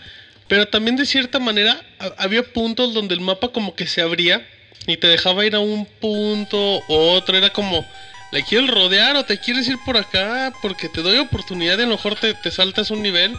pero 0.48 0.68
también 0.68 0.96
de 0.96 1.06
cierta 1.06 1.38
manera 1.38 1.80
ha- 2.00 2.16
había 2.18 2.42
puntos 2.42 2.96
donde 2.96 3.14
el 3.14 3.22
mapa 3.22 3.50
como 3.50 3.76
que 3.76 3.86
se 3.86 4.02
abría 4.02 4.44
y 4.88 4.98
te 4.98 5.06
dejaba 5.06 5.46
ir 5.46 5.54
a 5.54 5.60
un 5.60 5.86
punto 5.86 6.82
u 6.88 6.94
otro, 6.94 7.38
era 7.38 7.52
como, 7.52 7.86
¿le 8.32 8.44
quieres 8.44 8.70
rodear 8.70 9.16
o 9.16 9.26
te 9.26 9.40
quieres 9.40 9.68
ir 9.68 9.78
por 9.86 9.98
acá? 9.98 10.52
Porque 10.62 10.90
te 10.90 11.02
doy 11.02 11.18
oportunidad 11.18 11.78
y 11.78 11.82
a 11.82 11.86
lo 11.86 11.96
mejor 11.96 12.16
te, 12.16 12.34
te 12.34 12.52
saltas 12.52 12.92
un 12.92 13.02
nivel. 13.02 13.38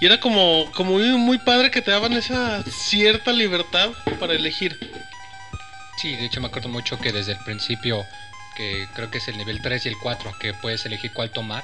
Y 0.00 0.06
era 0.06 0.18
como, 0.18 0.70
como 0.74 0.92
muy, 0.92 1.08
muy 1.18 1.38
padre 1.38 1.70
que 1.70 1.82
te 1.82 1.90
daban 1.90 2.14
esa 2.14 2.62
cierta 2.64 3.32
libertad 3.32 3.90
para 4.18 4.34
elegir. 4.34 4.78
Sí, 5.98 6.16
de 6.16 6.24
hecho 6.24 6.40
me 6.40 6.46
acuerdo 6.46 6.70
mucho 6.70 6.98
que 6.98 7.12
desde 7.12 7.32
el 7.32 7.38
principio, 7.38 8.06
que 8.56 8.88
creo 8.94 9.10
que 9.10 9.18
es 9.18 9.28
el 9.28 9.36
nivel 9.36 9.60
3 9.60 9.84
y 9.84 9.88
el 9.90 9.98
4, 10.02 10.38
que 10.40 10.54
puedes 10.54 10.86
elegir 10.86 11.12
cuál 11.12 11.30
tomar. 11.30 11.62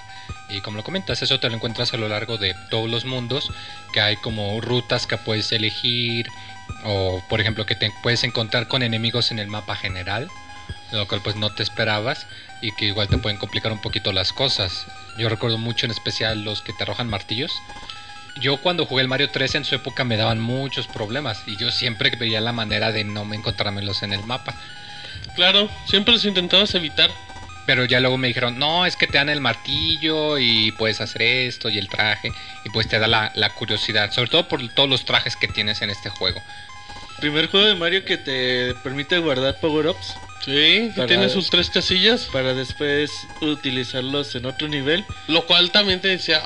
Y 0.51 0.61
como 0.61 0.77
lo 0.77 0.85
comentas, 0.85 1.23
eso 1.23 1.41
te 1.41 1.49
lo 1.49 1.55
encuentras 1.55 1.95
a 1.95 1.97
lo 1.97 2.09
largo 2.09 2.37
de 2.37 2.55
todos 2.71 2.91
los 2.91 3.07
mundos, 3.07 3.51
que 3.95 4.03
hay 4.03 4.17
como 4.17 4.61
rutas 4.61 5.07
que 5.07 5.17
puedes 5.17 5.51
elegir, 5.53 6.29
o 6.85 7.23
por 7.31 7.41
ejemplo 7.41 7.65
que 7.65 7.75
te 7.75 7.91
puedes 8.03 8.23
encontrar 8.25 8.69
con 8.69 8.83
enemigos 8.83 9.31
en 9.31 9.39
el 9.39 9.47
mapa 9.47 9.77
general, 9.77 10.29
lo 10.93 11.07
cual 11.09 11.21
pues 11.23 11.37
no 11.37 11.51
te 11.51 11.63
esperabas 11.63 12.27
y 12.61 12.73
que 12.73 12.87
igual 12.87 13.09
te 13.09 13.19
pueden 13.19 13.39
complicar 13.39 13.73
un 13.73 13.81
poquito 13.81 14.13
las 14.13 14.33
cosas. 14.33 14.87
Yo 15.19 15.29
recuerdo 15.29 15.59
mucho 15.59 15.87
en 15.87 15.93
especial 15.93 16.45
los 16.45 16.63
que 16.63 16.73
te 16.73 16.85
arrojan 16.85 17.09
martillos. 17.09 17.53
Yo 18.41 18.59
cuando 18.59 18.85
jugué 18.85 19.03
el 19.03 19.09
Mario 19.09 19.31
3 19.31 19.57
en 19.57 19.65
su 19.65 19.75
época 19.75 20.05
me 20.05 20.17
daban 20.17 20.41
muchos 20.41 20.87
problemas 20.87 21.43
y 21.47 21.57
yo 21.57 21.71
siempre 21.71 22.11
veía 22.11 22.41
la 22.41 22.53
manera 22.53 22.93
de 22.93 23.05
no 23.05 23.25
me 23.25 23.37
encontrármelos 23.37 24.03
en 24.03 24.13
el 24.13 24.25
mapa. 24.25 24.55
Claro, 25.35 25.71
siempre 25.87 26.13
los 26.13 26.25
intentabas 26.25 26.75
evitar. 26.75 27.11
Pero 27.67 27.85
ya 27.85 27.99
luego 27.99 28.17
me 28.17 28.29
dijeron, 28.29 28.61
no, 28.61 28.87
es 28.87 28.95
que 28.95 29.09
te 29.09 29.19
dan 29.19 29.29
el 29.29 29.41
martillo 29.41 30.39
y 30.39 30.71
puedes 30.73 31.01
hacer 31.01 31.23
esto 31.23 31.69
y 31.69 31.79
el 31.79 31.89
traje 31.89 32.31
y 32.65 32.71
pues 32.71 32.87
te 32.87 33.01
da 33.01 33.09
la, 33.09 33.33
la 33.35 33.51
curiosidad, 33.51 34.13
sobre 34.13 34.31
todo 34.31 34.47
por 34.47 34.69
todos 34.69 34.89
los 34.89 35.05
trajes 35.05 35.35
que 35.35 35.49
tienes 35.49 35.83
en 35.83 35.91
este 35.91 36.09
juego. 36.09 36.41
Primer 37.19 37.49
juego 37.49 37.67
de 37.67 37.75
Mario 37.75 38.05
que 38.05 38.19
te 38.19 38.73
permite 38.85 39.19
guardar 39.19 39.59
power-ups 39.59 40.15
Sí, 40.45 40.91
Para- 40.95 41.09
tiene 41.09 41.29
sus 41.29 41.51
tres 41.51 41.71
casillas. 41.71 42.29
para 42.33 42.55
después 42.55 43.11
utilizarlos 43.41 44.35
en 44.37 44.47
otro 44.47 44.69
nivel. 44.69 45.05
Lo 45.29 45.45
cual 45.47 45.71
también 45.73 46.01
te 46.01 46.09
decía, 46.09 46.41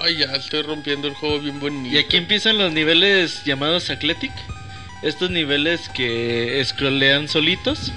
ay, 0.00 0.16
ya 0.18 0.26
estoy 0.34 0.62
rompiendo 0.62 1.06
el 1.06 1.14
juego 1.14 1.38
bien 1.40 1.60
bonito. 1.60 1.94
Y 1.94 1.98
aquí 1.98 2.16
empiezan 2.16 2.58
los 2.58 2.72
niveles 2.72 3.44
llamados 3.44 3.90
Athletic. 3.90 4.32
Estos 5.02 5.30
niveles 5.30 5.88
que 5.90 6.60
scrollean 6.64 7.28
solitos, 7.28 7.92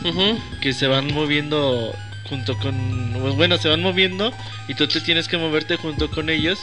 que 0.61 0.73
se 0.73 0.85
van 0.87 1.11
moviendo 1.13 1.95
junto 2.25 2.55
con... 2.57 3.13
pues 3.19 3.33
Bueno, 3.35 3.57
se 3.57 3.69
van 3.69 3.81
moviendo 3.81 4.31
y 4.67 4.75
tú 4.75 4.87
te 4.87 5.01
tienes 5.01 5.27
que 5.27 5.37
moverte 5.37 5.77
junto 5.77 6.11
con 6.11 6.29
ellos. 6.29 6.59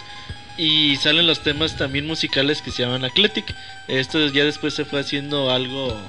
Y 0.58 0.96
salen 0.96 1.26
los 1.26 1.42
temas 1.42 1.76
también 1.76 2.06
musicales 2.06 2.62
que 2.62 2.70
se 2.70 2.82
llaman 2.82 3.04
Athletic. 3.04 3.52
Esto 3.88 4.24
ya 4.28 4.44
después 4.44 4.74
se 4.74 4.84
fue 4.84 5.00
haciendo 5.00 5.50
algo 5.50 6.00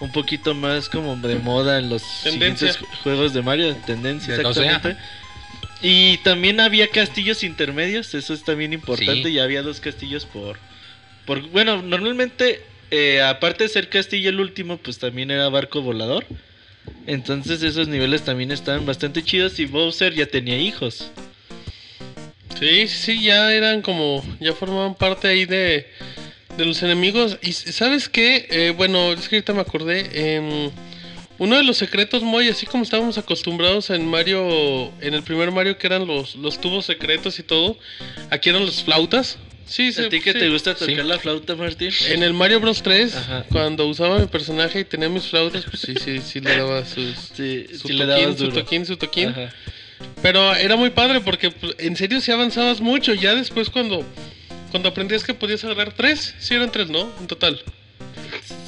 un 0.00 0.10
poquito 0.12 0.54
más 0.54 0.88
como 0.88 1.14
de 1.16 1.36
moda 1.36 1.78
en 1.78 1.88
los 1.90 2.02
Tendencia. 2.22 2.72
siguientes 2.72 2.78
ju- 2.80 3.02
juegos 3.02 3.32
de 3.34 3.42
Mario, 3.42 3.76
tendencia 3.86 4.36
De 4.36 4.42
2D, 4.42 4.48
exactamente. 4.62 5.00
Y 5.82 6.18
también 6.18 6.60
había 6.60 6.88
castillos 6.88 7.42
intermedios, 7.42 8.14
eso 8.14 8.34
es 8.34 8.42
también 8.44 8.72
importante, 8.72 9.28
Sí. 9.28 9.34
y 9.34 9.38
había 9.38 9.62
dos 9.62 9.80
castillos 9.80 10.26
por... 10.26 10.58
por 11.26 11.40
bueno, 11.50 11.80
normalmente, 11.82 12.62
eh, 12.90 13.22
aparte 13.22 13.64
de 13.64 13.68
ser 13.70 13.88
castillo 13.88 14.28
el 14.30 14.40
último, 14.40 14.76
pues 14.78 14.98
también 14.98 15.30
era 15.30 15.48
barco 15.48 15.80
volador. 15.80 16.26
Entonces 17.06 17.62
esos 17.62 17.88
niveles 17.88 18.22
también 18.22 18.50
estaban 18.52 18.84
bastante 18.86 19.22
chidos 19.22 19.58
y 19.58 19.66
Bowser 19.66 20.14
ya 20.14 20.26
tenía 20.26 20.58
hijos. 20.58 21.10
Sí, 22.58 22.88
sí, 22.88 22.96
sí, 23.16 23.22
ya 23.24 23.52
eran 23.52 23.80
como, 23.80 24.22
ya 24.38 24.52
formaban 24.52 24.94
parte 24.94 25.28
ahí 25.28 25.46
de, 25.46 25.86
de 26.56 26.64
los 26.64 26.82
enemigos. 26.82 27.38
Y 27.42 27.52
sabes 27.52 28.08
qué, 28.08 28.46
Eh, 28.50 28.74
bueno, 28.76 29.12
es 29.12 29.28
que 29.28 29.36
ahorita 29.36 29.52
me 29.52 29.60
acordé, 29.60 30.34
em, 30.36 30.70
uno 31.38 31.56
de 31.56 31.62
los 31.64 31.76
secretos 31.78 32.22
muy, 32.22 32.48
así 32.48 32.66
como 32.66 32.82
estábamos 32.84 33.16
acostumbrados 33.18 33.90
en 33.90 34.06
Mario, 34.06 34.92
en 35.00 35.14
el 35.14 35.22
primer 35.22 35.50
Mario 35.50 35.78
que 35.78 35.86
eran 35.86 36.06
los, 36.06 36.34
los 36.36 36.60
tubos 36.60 36.84
secretos 36.86 37.38
y 37.38 37.42
todo, 37.42 37.78
aquí 38.30 38.50
eran 38.50 38.66
las 38.66 38.82
flautas. 38.82 39.38
Sí, 39.66 39.92
sí, 39.92 40.02
¿A 40.02 40.08
ti 40.08 40.20
que 40.20 40.32
sí. 40.32 40.38
te 40.40 40.48
gusta 40.50 40.74
tocar 40.74 40.96
Sí. 40.96 41.02
la 41.02 41.18
flauta, 41.20 41.54
Martín? 41.54 41.90
En 42.08 42.24
el 42.24 42.32
Mario 42.34 42.58
Bros 42.58 42.82
3, 42.82 43.14
Ajá. 43.14 43.44
cuando 43.52 43.86
usaba 43.86 44.18
mi 44.18 44.26
personaje 44.26 44.80
y 44.80 44.84
tenía 44.84 45.08
mis 45.08 45.28
flautas, 45.28 45.64
pues 45.64 45.80
sí, 45.82 45.94
sí, 46.04 46.18
sí 46.18 46.40
le 46.40 46.56
daba 46.56 46.84
sus, 46.84 47.14
Sí, 47.36 47.66
su 47.78 47.86
sí 47.86 47.92
le 47.94 48.04
toquín, 48.06 48.24
dabas 48.24 48.38
su 48.38 48.48
toquín, 48.48 48.84
su 48.86 48.96
toquín. 48.96 49.28
Ajá. 49.28 49.54
Pero 50.22 50.54
era 50.56 50.74
muy 50.76 50.90
padre 50.90 51.20
porque 51.20 51.50
pues, 51.52 51.74
en 51.78 51.94
serio 51.94 52.20
sí 52.20 52.32
avanzabas 52.32 52.80
mucho. 52.80 53.14
Ya 53.14 53.34
después 53.36 53.70
cuando, 53.70 54.04
cuando 54.70 54.88
aprendías 54.88 55.24
que 55.24 55.34
podías 55.34 55.62
agarrar 55.64 55.92
tres, 55.92 56.34
sí 56.38 56.54
eran 56.54 56.70
tres, 56.70 56.88
¿no? 56.88 57.10
En 57.20 57.26
total. 57.26 57.60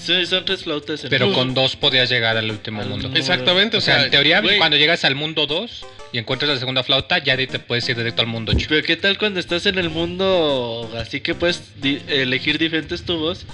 Sí, 0.04 0.26
son 0.26 0.44
tres 0.44 0.64
flautas. 0.64 1.04
en 1.04 1.10
Pero 1.10 1.26
el- 1.26 1.32
con 1.32 1.54
dos 1.54 1.76
podías 1.76 2.10
llegar 2.10 2.36
al 2.36 2.50
último 2.50 2.80
Al 2.82 2.88
mundo. 2.88 3.04
mundo. 3.04 3.18
Exactamente, 3.20 3.76
O 3.76 3.80
sea, 3.80 4.04
en 4.04 4.10
teoría, 4.10 4.42
cuando 4.58 4.76
llegas 4.76 5.04
al 5.04 5.14
mundo 5.14 5.46
2 5.46 5.84
y 6.12 6.18
encuentras 6.18 6.50
la 6.50 6.58
segunda 6.58 6.82
flauta, 6.82 7.18
ya 7.18 7.36
te 7.36 7.58
puedes 7.60 7.88
ir 7.88 7.96
directo 7.96 8.20
al 8.20 8.26
mundo 8.28 8.52
8. 8.54 8.66
Pero 8.68 8.84
qué 8.84 8.96
tal 8.96 9.16
cuando 9.16 9.38
estás 9.38 9.64
en 9.66 9.78
el 9.78 9.90
mundo 9.90 10.90
así 10.98 11.20
que 11.20 11.34
puedes 11.34 11.80
di- 11.80 12.00
elegir 12.08 12.58
diferentes 12.58 13.04
tubos. 13.04 13.46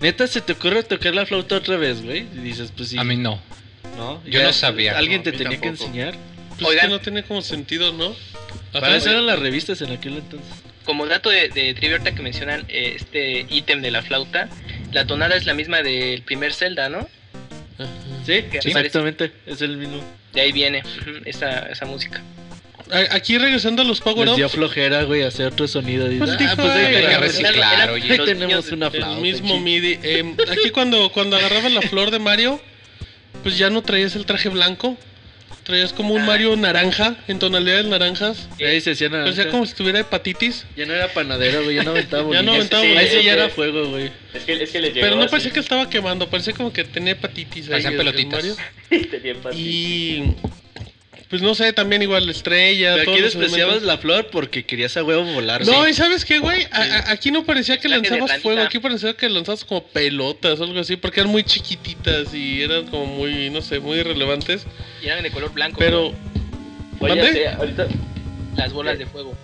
Neta, 0.00 0.26
se 0.26 0.42
te 0.42 0.52
ocurre 0.52 0.82
tocar 0.82 1.14
la 1.14 1.24
flauta 1.24 1.56
otra 1.56 1.76
vez, 1.78 2.02
güey. 2.02 2.26
Y 2.34 2.38
dices, 2.40 2.70
pues 2.76 2.90
sí. 2.90 2.98
A 2.98 3.04
mí 3.04 3.16
no. 3.16 3.40
¿no? 3.96 4.20
yo 4.26 4.42
no 4.42 4.52
sabía. 4.52 4.98
Alguien 4.98 5.18
No, 5.18 5.24
te 5.24 5.32
tenía 5.32 5.58
que 5.60 5.68
enseñar. 5.68 6.14
Pues 6.58 6.68
Oigan. 6.68 6.76
es 6.76 6.82
que 6.82 6.88
no 6.88 7.00
tenía 7.00 7.22
como 7.22 7.40
sentido, 7.42 7.92
¿no? 7.92 8.14
Para 8.72 8.96
eso 8.96 9.08
eran 9.10 9.24
las 9.26 9.38
revistas 9.38 9.80
en 9.82 9.92
aquel 9.92 10.14
entonces. 10.14 10.50
Como 10.84 11.06
dato 11.06 11.30
de, 11.30 11.48
de 11.48 11.74
trivia 11.74 11.98
que 12.00 12.22
mencionan 12.22 12.64
eh, 12.68 12.94
este 12.96 13.46
ítem 13.50 13.80
de 13.82 13.90
la 13.90 14.02
flauta, 14.02 14.48
la 14.92 15.06
tonada 15.06 15.34
es 15.36 15.46
la 15.46 15.54
misma 15.54 15.82
del 15.82 16.22
primer 16.22 16.52
Zelda, 16.52 16.88
¿no? 16.88 17.08
Sí, 18.26 18.42
Que 18.50 18.58
exactamente. 18.62 19.32
Es 19.46 19.60
el 19.62 19.76
mismo. 19.76 20.02
De 20.32 20.40
ahí 20.40 20.52
viene 20.52 20.82
esa, 21.24 21.60
esa 21.70 21.86
música. 21.86 22.22
Aquí 23.10 23.38
regresando 23.38 23.82
a 23.82 23.84
los 23.84 24.00
power 24.00 24.26
Les 24.28 24.36
dio 24.36 24.46
ups, 24.46 24.54
flojera, 24.54 25.04
güey, 25.04 25.22
hacer 25.22 25.46
otro 25.46 25.66
sonido. 25.66 26.06
Pues 26.18 26.30
ah, 26.32 26.36
pues 26.54 26.58
"Ay, 26.70 26.78
déjala, 26.80 26.98
hay 26.98 27.02
que 27.06 27.16
güey". 27.16 27.28
reciclar, 27.28 27.82
Era- 27.84 27.92
oye. 27.92 28.18
Tenemos 28.18 28.72
una 28.72 28.86
el 28.86 28.92
flauta. 28.92 29.20
mismo 29.20 29.54
chi- 29.54 29.60
MIDI. 29.60 29.98
Em, 30.02 30.36
aquí 30.50 30.70
cuando, 30.70 31.10
cuando 31.10 31.36
agarrabas 31.36 31.72
la 31.72 31.80
flor 31.82 32.10
de 32.10 32.18
Mario, 32.18 32.60
pues 33.42 33.56
ya 33.56 33.70
no 33.70 33.82
traías 33.82 34.14
el 34.16 34.26
traje 34.26 34.48
blanco. 34.50 34.96
Traías 35.64 35.94
como 35.94 36.12
un 36.14 36.20
Ah. 36.20 36.26
Mario 36.26 36.54
naranja, 36.56 37.16
en 37.26 37.38
tonalidades 37.38 37.86
naranjas. 37.86 38.48
Ahí 38.60 38.80
se 38.82 38.90
hacía 38.90 39.08
nada. 39.08 39.24
Parecía 39.24 39.48
como 39.50 39.64
si 39.64 39.74
tuviera 39.74 39.98
hepatitis. 39.98 40.66
Ya 40.76 40.84
no 40.84 40.92
era 40.94 41.08
panadero, 41.08 41.62
güey, 41.64 41.76
ya 41.76 41.82
no 41.84 41.92
aventaba 41.92 42.30
Ya 42.34 42.42
no 42.42 42.52
aventaba 42.52 42.82
Sí, 42.82 42.88
Ahí 42.96 43.08
sí 43.08 43.24
ya 43.24 43.32
era 43.32 43.48
fuego, 43.48 43.88
güey. 43.88 44.10
Es 44.34 44.42
que, 44.44 44.62
es 44.62 44.70
que 44.70 44.80
les 44.80 44.92
llegó 44.94 45.04
Pero 45.06 45.16
no 45.16 45.22
así. 45.22 45.30
parecía 45.30 45.52
que 45.52 45.60
estaba 45.60 45.88
quemando, 45.88 46.28
parecía 46.28 46.52
como 46.52 46.70
que 46.72 46.84
tenía 46.84 47.12
hepatitis 47.12 47.64
ahí. 47.70 47.82
Parecían 47.82 47.94
el- 47.94 48.00
el 48.00 48.06
pelotitas. 48.06 48.44
Mario. 48.44 48.56
Tenía 49.10 49.32
hepatitis. 49.32 49.66
Y 49.66 50.34
pues 51.28 51.42
no 51.42 51.54
sé, 51.54 51.72
también 51.72 52.02
igual 52.02 52.26
la 52.26 52.32
estrella. 52.32 52.94
Pero 52.96 53.12
aquí 53.12 53.20
despreciabas 53.20 53.82
la 53.82 53.98
flor 53.98 54.26
porque 54.30 54.64
querías 54.64 54.96
a 54.96 55.02
huevo 55.04 55.24
volar. 55.24 55.64
No, 55.66 55.88
y 55.88 55.94
sabes 55.94 56.24
qué, 56.24 56.38
güey, 56.38 56.64
A- 56.70 56.82
a- 56.82 57.10
aquí 57.12 57.30
no 57.30 57.44
parecía 57.44 57.78
que 57.78 57.88
lanzabas 57.88 58.40
fuego, 58.42 58.62
aquí 58.62 58.78
parecía 58.78 59.14
que 59.14 59.28
lanzabas 59.28 59.64
como 59.64 59.82
pelotas 59.84 60.60
o 60.60 60.64
algo 60.64 60.78
así, 60.80 60.96
porque 60.96 61.20
eran 61.20 61.32
muy 61.32 61.44
chiquititas 61.44 62.32
y 62.34 62.62
eran 62.62 62.86
como 62.86 63.06
muy, 63.06 63.50
no 63.50 63.62
sé, 63.62 63.80
muy 63.80 63.98
irrelevantes. 63.98 64.66
Y 65.02 65.06
eran 65.08 65.22
de 65.22 65.30
color 65.30 65.52
blanco. 65.52 65.76
Pero, 65.78 66.12
Oye, 67.00 67.48
ahorita. 67.48 67.86
Las 68.56 68.72
bolas 68.72 68.98
de 68.98 69.06
fuego. 69.06 69.34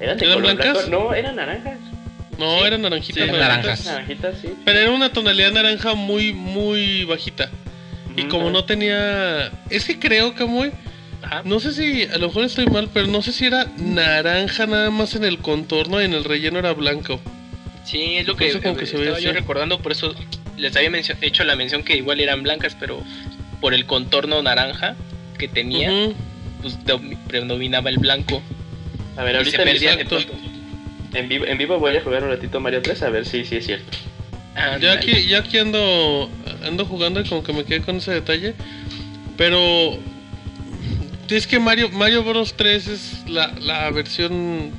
¿Eran 0.00 0.18
de 0.18 0.24
¿Eran 0.26 0.38
color 0.40 0.54
blancas? 0.56 0.86
blanco? 0.88 1.04
No, 1.08 1.14
eran 1.14 1.36
naranjas. 1.36 1.78
no, 2.38 2.58
Sí. 2.60 2.66
eran 2.66 2.82
naranjitas. 2.82 3.14
Sí, 3.24 3.28
eran 3.30 3.38
naranjitas. 3.40 3.84
naranjas. 3.86 3.86
Naranjitas, 3.86 4.34
sí. 4.42 4.48
Pero 4.64 4.78
era 4.80 4.90
una 4.90 5.12
tonalidad 5.12 5.52
naranja 5.52 5.94
muy, 5.94 6.32
muy 6.32 7.04
bajita. 7.04 7.50
Y 8.16 8.24
como 8.24 8.50
no 8.50 8.64
tenía... 8.64 9.50
Es 9.70 9.84
que 9.84 9.98
creo 9.98 10.34
que 10.34 10.44
muy... 10.44 10.70
Ajá. 11.22 11.42
No 11.44 11.58
sé 11.58 11.72
si, 11.72 12.02
a 12.04 12.18
lo 12.18 12.26
mejor 12.28 12.44
estoy 12.44 12.66
mal, 12.66 12.88
pero 12.92 13.06
no 13.06 13.22
sé 13.22 13.32
si 13.32 13.46
era 13.46 13.66
naranja 13.78 14.66
nada 14.66 14.90
más 14.90 15.14
en 15.16 15.24
el 15.24 15.38
contorno 15.38 16.00
y 16.00 16.04
en 16.04 16.12
el 16.12 16.22
relleno 16.24 16.58
era 16.58 16.72
blanco. 16.74 17.18
Sí, 17.84 18.16
es 18.16 18.26
lo 18.26 18.36
que, 18.36 18.52
como 18.60 18.76
que 18.76 18.86
se 18.86 18.96
estaba 18.96 19.16
ve 19.16 19.22
yo 19.22 19.32
recordando, 19.32 19.78
por 19.80 19.92
eso 19.92 20.14
les 20.56 20.76
había 20.76 20.90
hecho 21.22 21.44
la 21.44 21.56
mención 21.56 21.82
que 21.82 21.96
igual 21.96 22.20
eran 22.20 22.42
blancas, 22.42 22.76
pero 22.78 23.02
por 23.60 23.72
el 23.74 23.86
contorno 23.86 24.42
naranja 24.42 24.96
que 25.38 25.48
tenía, 25.48 25.90
pues 26.60 26.78
domi- 26.84 27.16
predominaba 27.26 27.88
el 27.90 27.98
blanco. 27.98 28.42
A 29.16 29.22
ver, 29.24 29.34
y 29.34 29.38
ahorita 29.38 29.56
se 29.56 29.62
en 29.62 29.68
vivo, 30.08 30.32
en, 31.14 31.28
vivo, 31.28 31.44
en 31.46 31.58
vivo 31.58 31.78
voy 31.78 31.96
a 31.96 32.02
jugar 32.02 32.22
un 32.24 32.30
ratito 32.30 32.60
Mario 32.60 32.82
3 32.82 33.02
a 33.02 33.10
ver 33.10 33.24
si 33.26 33.44
sí 33.44 33.56
es 33.56 33.66
cierto. 33.66 33.96
Ah, 34.56 34.78
Ya 34.80 34.96
nice. 34.96 35.10
aquí, 35.10 35.26
ya 35.28 35.38
aquí 35.40 35.58
ando, 35.58 36.30
ando 36.64 36.84
jugando 36.86 37.20
y 37.20 37.24
como 37.24 37.42
que 37.42 37.52
me 37.52 37.64
quedé 37.64 37.80
con 37.82 37.96
ese 37.96 38.12
detalle. 38.12 38.54
Pero 39.36 39.98
es 41.28 41.46
que 41.46 41.58
Mario, 41.58 41.88
Mario 41.90 42.22
Bros 42.22 42.54
3 42.54 42.86
es 42.88 43.28
la, 43.28 43.48
la 43.60 43.90
versión 43.90 44.70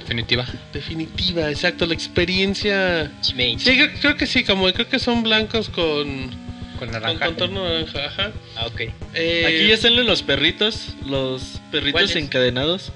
Definitiva. 0.00 0.46
definitiva, 0.72 1.50
exacto, 1.50 1.84
la 1.86 1.94
experiencia. 1.94 3.12
Sí, 3.20 3.34
creo, 3.58 3.90
creo 4.00 4.16
que 4.16 4.26
sí, 4.26 4.44
como 4.44 4.72
creo 4.72 4.88
que 4.88 4.98
son 4.98 5.22
blancos 5.22 5.68
con, 5.68 6.28
Con 6.28 6.78
con 6.78 6.90
naranja. 6.92 7.26
contorno 7.26 7.64
naranja, 7.68 8.06
ajá. 8.06 8.32
Ah, 8.56 8.66
ok. 8.66 8.80
Eh, 9.14 9.44
Aquí 9.46 9.68
ya 9.68 9.76
salen 9.76 10.06
los 10.06 10.22
perritos, 10.22 10.94
los 11.06 11.60
perritos 11.70 12.16
encadenados. 12.16 12.92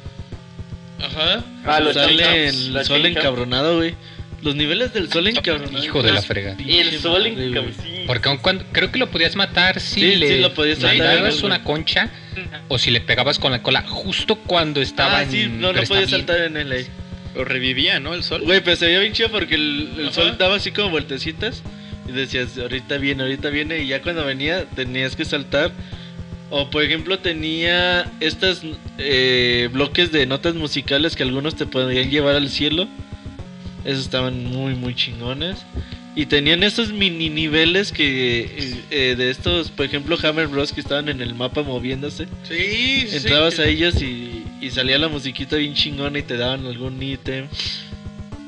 Ajá. 1.03 1.45
Ah, 1.65 1.81
los 1.81 1.95
Sale 1.95 2.17
chainsaws, 2.23 2.67
el 2.67 2.73
los 2.75 2.87
sol 2.87 3.03
chainsaws. 3.03 3.25
encabronado, 3.25 3.77
güey. 3.77 3.95
Los 4.43 4.55
niveles 4.55 4.93
del 4.95 5.11
sol 5.13 5.27
encabronado. 5.29 5.85
Hijo 5.85 6.03
de 6.03 6.13
la 6.13 6.23
frega. 6.23 6.57
Y 6.59 6.79
el 6.79 6.99
sol 6.99 7.27
en 7.27 7.55
sí. 7.75 8.05
Porque 8.07 8.29
aun 8.29 8.39
cuando, 8.39 8.65
creo 8.73 8.91
que 8.91 8.99
lo 8.99 9.11
podías 9.11 9.37
matar 9.37 9.81
si 9.81 10.01
Sí, 10.01 10.17
le 10.17 10.29
sí, 10.29 10.39
lo 10.39 10.55
podías 10.55 10.81
mandabas 10.81 11.43
una 11.43 11.63
concha 11.63 12.11
o 12.69 12.79
si 12.79 12.91
le 12.91 13.01
pegabas 13.01 13.39
con 13.39 13.53
la 13.53 13.63
cola 13.63 13.83
justo 13.83 14.37
cuando 14.37 14.81
estaba 14.81 15.19
Ah, 15.19 15.23
en 15.25 15.31
sí, 15.31 15.47
no, 15.47 15.51
no 15.51 15.61
podía 15.61 15.73
crestamiento. 15.75 16.17
saltar 16.17 16.41
en 16.43 16.57
el 16.57 16.73
aire. 16.73 16.89
Lo 17.35 17.45
revivía, 17.45 18.01
¿no? 18.01 18.15
El 18.15 18.25
sol. 18.25 18.41
Güey, 18.43 18.61
pero 18.65 18.77
se 18.77 18.87
veía 18.87 18.99
bien 19.01 19.13
chido 19.13 19.31
porque 19.31 19.55
el, 19.55 20.09
sol 20.13 20.37
daba 20.39 20.57
así 20.57 20.73
como 20.73 20.89
vueltecitas 20.91 21.63
y 22.09 22.13
decías, 22.13 22.57
ahorita 22.59 22.97
viene, 22.99 23.23
ahorita 23.23 23.51
viene, 23.51 23.81
y 23.83 23.89
ya 23.89 24.03
cuando 24.03 24.25
venía 24.25 24.65
tenías 24.65 25.15
que 25.17 25.25
saltar. 25.25 25.71
O 26.53 26.69
por 26.71 26.83
ejemplo 26.83 27.21
tenía 27.21 28.11
estos 28.19 28.63
bloques 29.73 30.11
de 30.11 30.27
notas 30.27 30.55
musicales 30.55 31.15
que 31.15 31.23
algunos 31.23 31.55
te 31.57 31.67
podían 31.67 32.11
llevar 32.11 32.35
al 32.35 32.49
cielo. 32.49 32.89
Esos 33.85 34.05
estaban 34.05 34.45
muy, 34.45 34.75
muy 34.75 34.95
chingones. 34.95 35.65
Y 36.17 36.27
tenían 36.27 36.63
estos 36.63 36.93
mini 36.93 37.31
niveles 37.31 37.93
que 37.93 38.41
eh, 38.41 38.85
eh, 38.91 39.15
de 39.17 39.31
estos, 39.31 39.71
por 39.71 39.87
ejemplo, 39.87 40.19
Hammer 40.23 40.49
Bros. 40.49 40.73
que 40.73 40.81
estaban 40.81 41.09
en 41.09 41.21
el 41.21 41.35
mapa 41.35 41.63
moviéndose. 41.63 42.27
Sí, 42.43 43.07
sí. 43.09 43.17
Entrabas 43.17 43.55
sí. 43.55 43.63
a 43.63 43.67
ellos 43.67 44.03
y, 44.03 44.45
y 44.61 44.71
salía 44.71 44.99
la 44.99 45.09
musiquita 45.09 45.57
bien 45.57 45.75
chingona 45.75 46.19
y 46.19 46.23
te 46.23 46.37
daban 46.37 46.67
algún 46.67 47.01
ítem. 47.03 47.47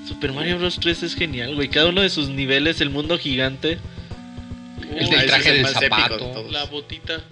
Super 0.07 0.33
Mario 0.33 0.59
Bros 0.59 0.81
3 0.81 1.03
es 1.05 1.15
genial, 1.15 1.55
güey. 1.55 1.69
Cada 1.69 1.89
uno 1.89 2.03
de 2.03 2.11
sus 2.11 2.29
niveles, 2.29 2.81
el 2.81 2.91
mundo 2.91 3.17
gigante. 3.17 3.79
El 4.91 5.09
del 5.09 5.19
ese 5.19 5.27
traje 5.27 5.49
es 5.49 5.55
el 5.55 5.61
épico 5.61 5.81
de 5.81 5.89
zapato. 5.89 6.47
La 6.51 6.65
botita. 6.65 7.23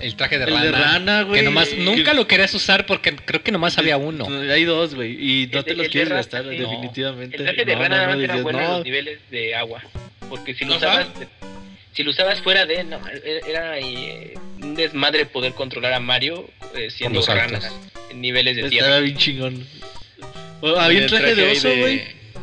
El 0.00 0.16
traje 0.16 0.38
de 0.38 0.44
El 0.44 0.50
rana. 0.54 0.64
de 0.64 0.72
rana, 0.72 1.22
güey. 1.22 1.40
que 1.40 1.44
nomás, 1.44 1.68
que- 1.68 1.76
nunca 1.76 2.12
lo 2.14 2.26
querías 2.26 2.52
usar 2.54 2.86
porque 2.86 3.14
creo 3.16 3.42
que 3.42 3.52
nomás 3.52 3.76
había 3.78 3.96
uno. 3.96 4.26
Hay 4.50 4.64
dos, 4.64 4.94
güey. 4.94 5.12
Y 5.12 5.46
no 5.48 5.58
El 5.58 5.64
te 5.64 5.74
los 5.74 5.88
quieres 5.88 6.08
rana, 6.08 6.20
gastar, 6.20 6.44
sí. 6.48 6.56
definitivamente. 6.56 7.36
El 7.36 7.44
traje 7.44 7.64
de 7.64 7.74
No, 7.74 7.80
rana 7.82 7.96
no, 7.96 8.06
no, 8.06 8.12
era 8.22 8.32
dices, 8.34 8.42
bueno 8.42 8.58
en 8.60 8.64
no. 8.66 8.76
los 8.76 8.84
niveles 8.84 9.18
de 9.30 9.54
agua. 9.54 9.82
Porque 10.28 10.54
si 10.54 10.64
lo 10.64 10.76
usabas, 10.76 11.06
si 11.92 12.02
lo 12.02 12.10
usabas 12.10 12.40
fuera 12.40 12.64
de, 12.66 12.84
no, 12.84 13.00
era 13.46 13.78
eh, 13.78 14.34
un 14.62 14.74
desmadre 14.74 15.26
poder 15.26 15.52
controlar 15.54 15.92
a 15.92 16.00
Mario 16.00 16.48
eh, 16.74 16.88
siendo 16.90 17.18
los 17.20 17.28
rana 17.28 17.58
en 18.10 18.20
niveles 18.20 18.54
de 18.56 18.62
Estaba 18.62 18.70
tierra. 18.70 19.00
bien 19.00 19.16
chingón. 19.16 19.66
Había 20.78 21.00
un 21.02 21.06
traje 21.08 21.34
de 21.34 21.52
oso, 21.52 21.68
güey. 21.76 22.02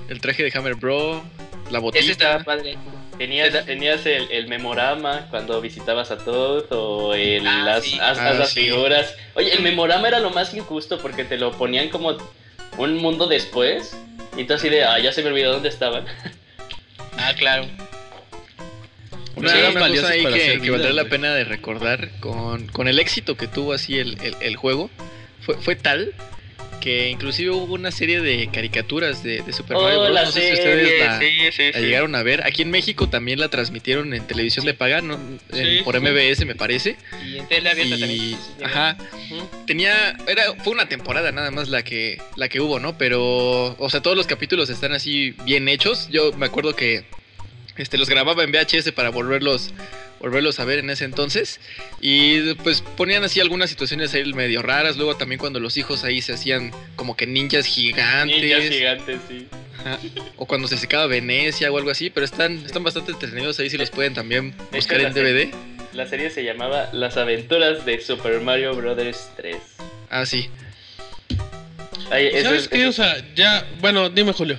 El 0.10 0.20
traje 0.22 0.44
de 0.44 0.52
Hammer 0.58 0.76
Bro, 0.76 1.24
la 1.72 1.80
botita. 1.80 2.02
Ese 2.04 2.12
estaba 2.14 2.44
padre. 2.44 2.78
Tenías, 3.18 3.66
tenías 3.66 4.06
el, 4.06 4.30
el 4.32 4.48
memorama 4.48 5.26
cuando 5.32 5.60
visitabas 5.60 6.12
a 6.12 6.18
Toad 6.20 6.66
o 6.72 7.14
el, 7.16 7.46
Ah, 7.48 7.64
las, 7.66 7.84
sí. 7.84 7.98
haz- 8.00 8.20
Ah, 8.20 8.34
las 8.34 8.50
sí. 8.52 8.62
figuras. 8.62 9.16
Oye, 9.34 9.54
el 9.54 9.62
memorama 9.64 10.08
era 10.08 10.20
lo 10.20 10.30
más 10.30 10.54
injusto 10.54 11.00
porque 11.00 11.24
te 11.24 11.38
lo 11.38 11.52
ponían 11.52 11.90
como 11.90 12.16
un 12.78 12.96
mundo 12.98 13.26
después. 13.28 13.98
Y 14.38 14.44
tú 14.44 14.54
así 14.54 14.70
de, 14.70 14.84
ah, 14.84 15.00
ya 15.00 15.12
se 15.12 15.24
me 15.24 15.30
olvidó 15.30 15.54
dónde 15.54 15.70
estaban. 15.70 16.06
Ah, 17.20 17.34
claro. 17.36 17.66
Una, 19.36 19.50
Sí, 19.52 19.58
valiosos 19.74 20.02
cosa 20.04 20.14
ahí 20.14 20.24
para 20.24 20.36
que, 20.36 20.42
que 20.62 20.70
valdría 20.70 20.92
vida, 20.92 21.04
la 21.04 21.10
pena 21.10 21.34
de 21.34 21.44
recordar 21.46 22.10
con, 22.20 22.68
con 22.68 22.88
el 22.88 23.00
éxito 23.00 23.36
que 23.36 23.48
tuvo 23.48 23.74
así 23.74 23.98
el, 23.98 24.18
el- 24.22 24.36
el 24.40 24.56
juego 24.56 24.92
fue, 25.42 25.56
fue 25.58 25.76
tal 25.76 26.14
que 26.82 27.10
inclusive 27.10 27.52
hubo 27.52 27.74
una 27.74 27.92
serie 27.92 28.22
de 28.22 28.48
caricaturas 28.52 29.24
de, 29.24 29.42
de 29.42 29.54
Super 29.54 29.78
Mario 29.78 30.00
Oh, 30.00 30.04
Bros. 30.04 30.14
la 30.14 30.24
No 30.26 30.32
sé 30.32 30.40
serie, 30.42 30.56
si 30.56 30.58
ustedes 30.62 31.00
la, 31.06 31.20
sí, 31.20 31.26
sí, 31.52 31.72
la 31.72 31.80
sí. 31.80 31.86
llegaron 31.86 32.16
a 32.16 32.24
ver. 32.24 32.46
Aquí 32.46 32.62
en 32.62 32.72
México 32.72 33.10
también 33.10 33.40
la 33.40 33.50
transmitieron 33.50 34.14
en 34.14 34.26
televisión 34.28 34.66
de 34.66 34.74
paga, 34.74 35.02
¿no? 35.02 35.20
En- 35.54 35.84
por. 35.84 36.00
MBS 36.00 36.46
me 36.46 36.56
parece. 36.56 36.96
Y 37.26 37.38
en 37.38 37.48
tele 37.48 37.70
abierta 37.70 37.96
Y, 37.96 38.00
también. 38.00 38.38
ajá, 38.64 38.98
tenía, 39.66 40.16
era, 40.28 40.54
fue 40.64 40.74
una 40.74 40.88
temporada 40.88 41.32
nada 41.32 41.52
más 41.52 41.70
la 41.70 41.84
que, 41.84 42.22
la 42.36 42.50
que 42.50 42.60
hubo, 42.62 42.80
¿no? 42.80 42.98
Pero, 42.98 43.76
o 43.80 43.90
sea, 43.90 44.02
todos 44.02 44.16
los 44.16 44.28
capítulos 44.28 44.70
están 44.70 44.94
así 44.94 45.32
bien 45.46 45.68
hechos. 45.68 46.08
Yo 46.10 46.32
me 46.34 46.46
acuerdo 46.46 46.76
que 46.76 47.06
este, 47.78 47.98
los 47.98 48.10
grababa 48.10 48.44
en 48.44 48.52
VHS 48.52 48.92
para 48.92 49.10
volverlos, 49.10 49.72
volverlos 50.20 50.60
a 50.60 50.66
ver 50.66 50.80
en 50.80 50.90
ese 50.90 51.06
entonces. 51.06 51.60
Y 52.02 52.54
pues 52.56 52.82
ponían 52.82 53.24
así 53.24 53.40
algunas 53.40 53.70
situaciones 53.70 54.14
ahí 54.14 54.34
medio 54.34 54.62
raras. 54.62 54.98
Luego 54.98 55.16
también 55.18 55.40
cuando 55.40 55.60
los 55.60 55.78
hijos 55.78 56.04
ahí 56.04 56.22
se 56.22 56.34
hacían 56.34 56.72
como 56.96 57.16
que 57.16 57.28
ninjas 57.28 57.66
gigantes. 57.66 58.42
Ninjas 58.42 58.64
gigantes, 58.70 59.20
sí. 59.28 59.48
ajá, 59.80 60.00
o 60.38 60.46
cuando 60.46 60.68
se 60.68 60.78
secaba 60.78 61.08
Venecia 61.08 61.72
o 61.72 61.78
algo 61.78 61.90
así. 61.92 62.10
Pero 62.10 62.26
están, 62.26 62.58
están 62.66 62.84
bastante 62.84 63.12
entretenidos 63.12 63.60
ahí 63.60 63.70
si 63.70 63.78
los 63.78 63.90
pueden 63.90 64.14
también 64.14 64.54
buscar 64.72 65.00
en 65.02 65.14
DVD. 65.14 65.54
La 65.94 66.06
serie 66.08 66.30
se 66.30 66.44
llamaba 66.44 66.90
Las 66.94 67.18
aventuras 67.18 67.86
de 67.86 68.00
Super 68.02 68.40
Mario 68.42 68.76
Bros. 68.76 68.98
3. 69.36 69.58
Ah, 70.10 70.26
sí. 70.26 70.50
Ay, 72.12 72.30
¿Sabes 72.44 72.64
es- 72.64 72.68
qué? 72.70 72.88
O 72.88 72.92
sea, 72.92 73.18
ya. 73.36 73.68
Bueno, 73.82 74.10
dime, 74.10 74.32
Julio. 74.34 74.58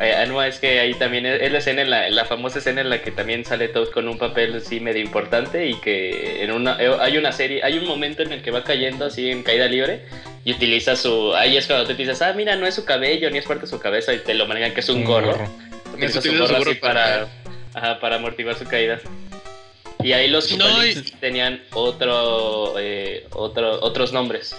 Ay, 0.00 0.10
ah, 0.12 0.26
no, 0.26 0.42
es 0.42 0.58
que 0.58 0.80
ahí 0.80 0.94
también 0.94 1.26
es, 1.26 1.42
es 1.42 1.52
la 1.52 1.58
escena, 1.58 1.82
en 1.82 1.90
la, 1.90 2.08
la 2.10 2.24
famosa 2.24 2.58
escena 2.58 2.80
en 2.80 2.88
la 2.88 3.02
que 3.02 3.10
también 3.10 3.44
sale 3.44 3.68
Toad 3.68 3.90
con 3.90 4.08
un 4.08 4.18
papel 4.18 4.56
así 4.56 4.80
medio 4.80 5.02
importante 5.02 5.66
y 5.68 5.74
que 5.74 6.42
en 6.42 6.50
una, 6.52 6.76
eh, 6.80 6.90
hay 6.98 7.18
una 7.18 7.32
serie, 7.32 7.62
hay 7.62 7.78
un 7.78 7.86
momento 7.86 8.22
en 8.22 8.32
el 8.32 8.42
que 8.42 8.50
va 8.50 8.64
cayendo 8.64 9.04
así 9.04 9.30
en 9.30 9.42
caída 9.42 9.66
libre 9.66 10.06
y 10.44 10.52
utiliza 10.52 10.96
su, 10.96 11.34
ahí 11.34 11.56
es 11.56 11.66
cuando 11.66 11.86
tú 11.86 11.94
dices, 11.94 12.20
ah, 12.22 12.32
mira, 12.32 12.56
no 12.56 12.66
es 12.66 12.74
su 12.74 12.84
cabello 12.84 13.30
ni 13.30 13.38
es 13.38 13.44
parte 13.44 13.62
de 13.62 13.68
su 13.68 13.78
cabeza 13.78 14.14
y 14.14 14.18
te 14.18 14.32
lo 14.34 14.46
manejan 14.46 14.72
que 14.72 14.80
es 14.80 14.88
un, 14.88 15.04
gorro. 15.04 15.32
gorro. 15.32 15.50
Utiliza 15.92 16.20
su 16.22 16.28
Utiliza 16.28 16.46
su 16.46 16.52
gorro 16.54 16.70
así 16.70 16.80
para 16.80 17.04
para, 17.04 17.28
ajá, 17.74 18.00
para 18.00 18.16
amortiguar 18.16 18.56
su 18.56 18.64
caída. 18.64 18.98
Y 20.02 20.12
ahí 20.14 20.28
los 20.28 20.56
No, 20.56 20.86
y- 20.86 20.94
tenían 21.20 21.62
otro, 21.74 22.74
eh, 22.78 23.26
otro, 23.32 23.82
otros 23.82 24.12
nombres. 24.14 24.56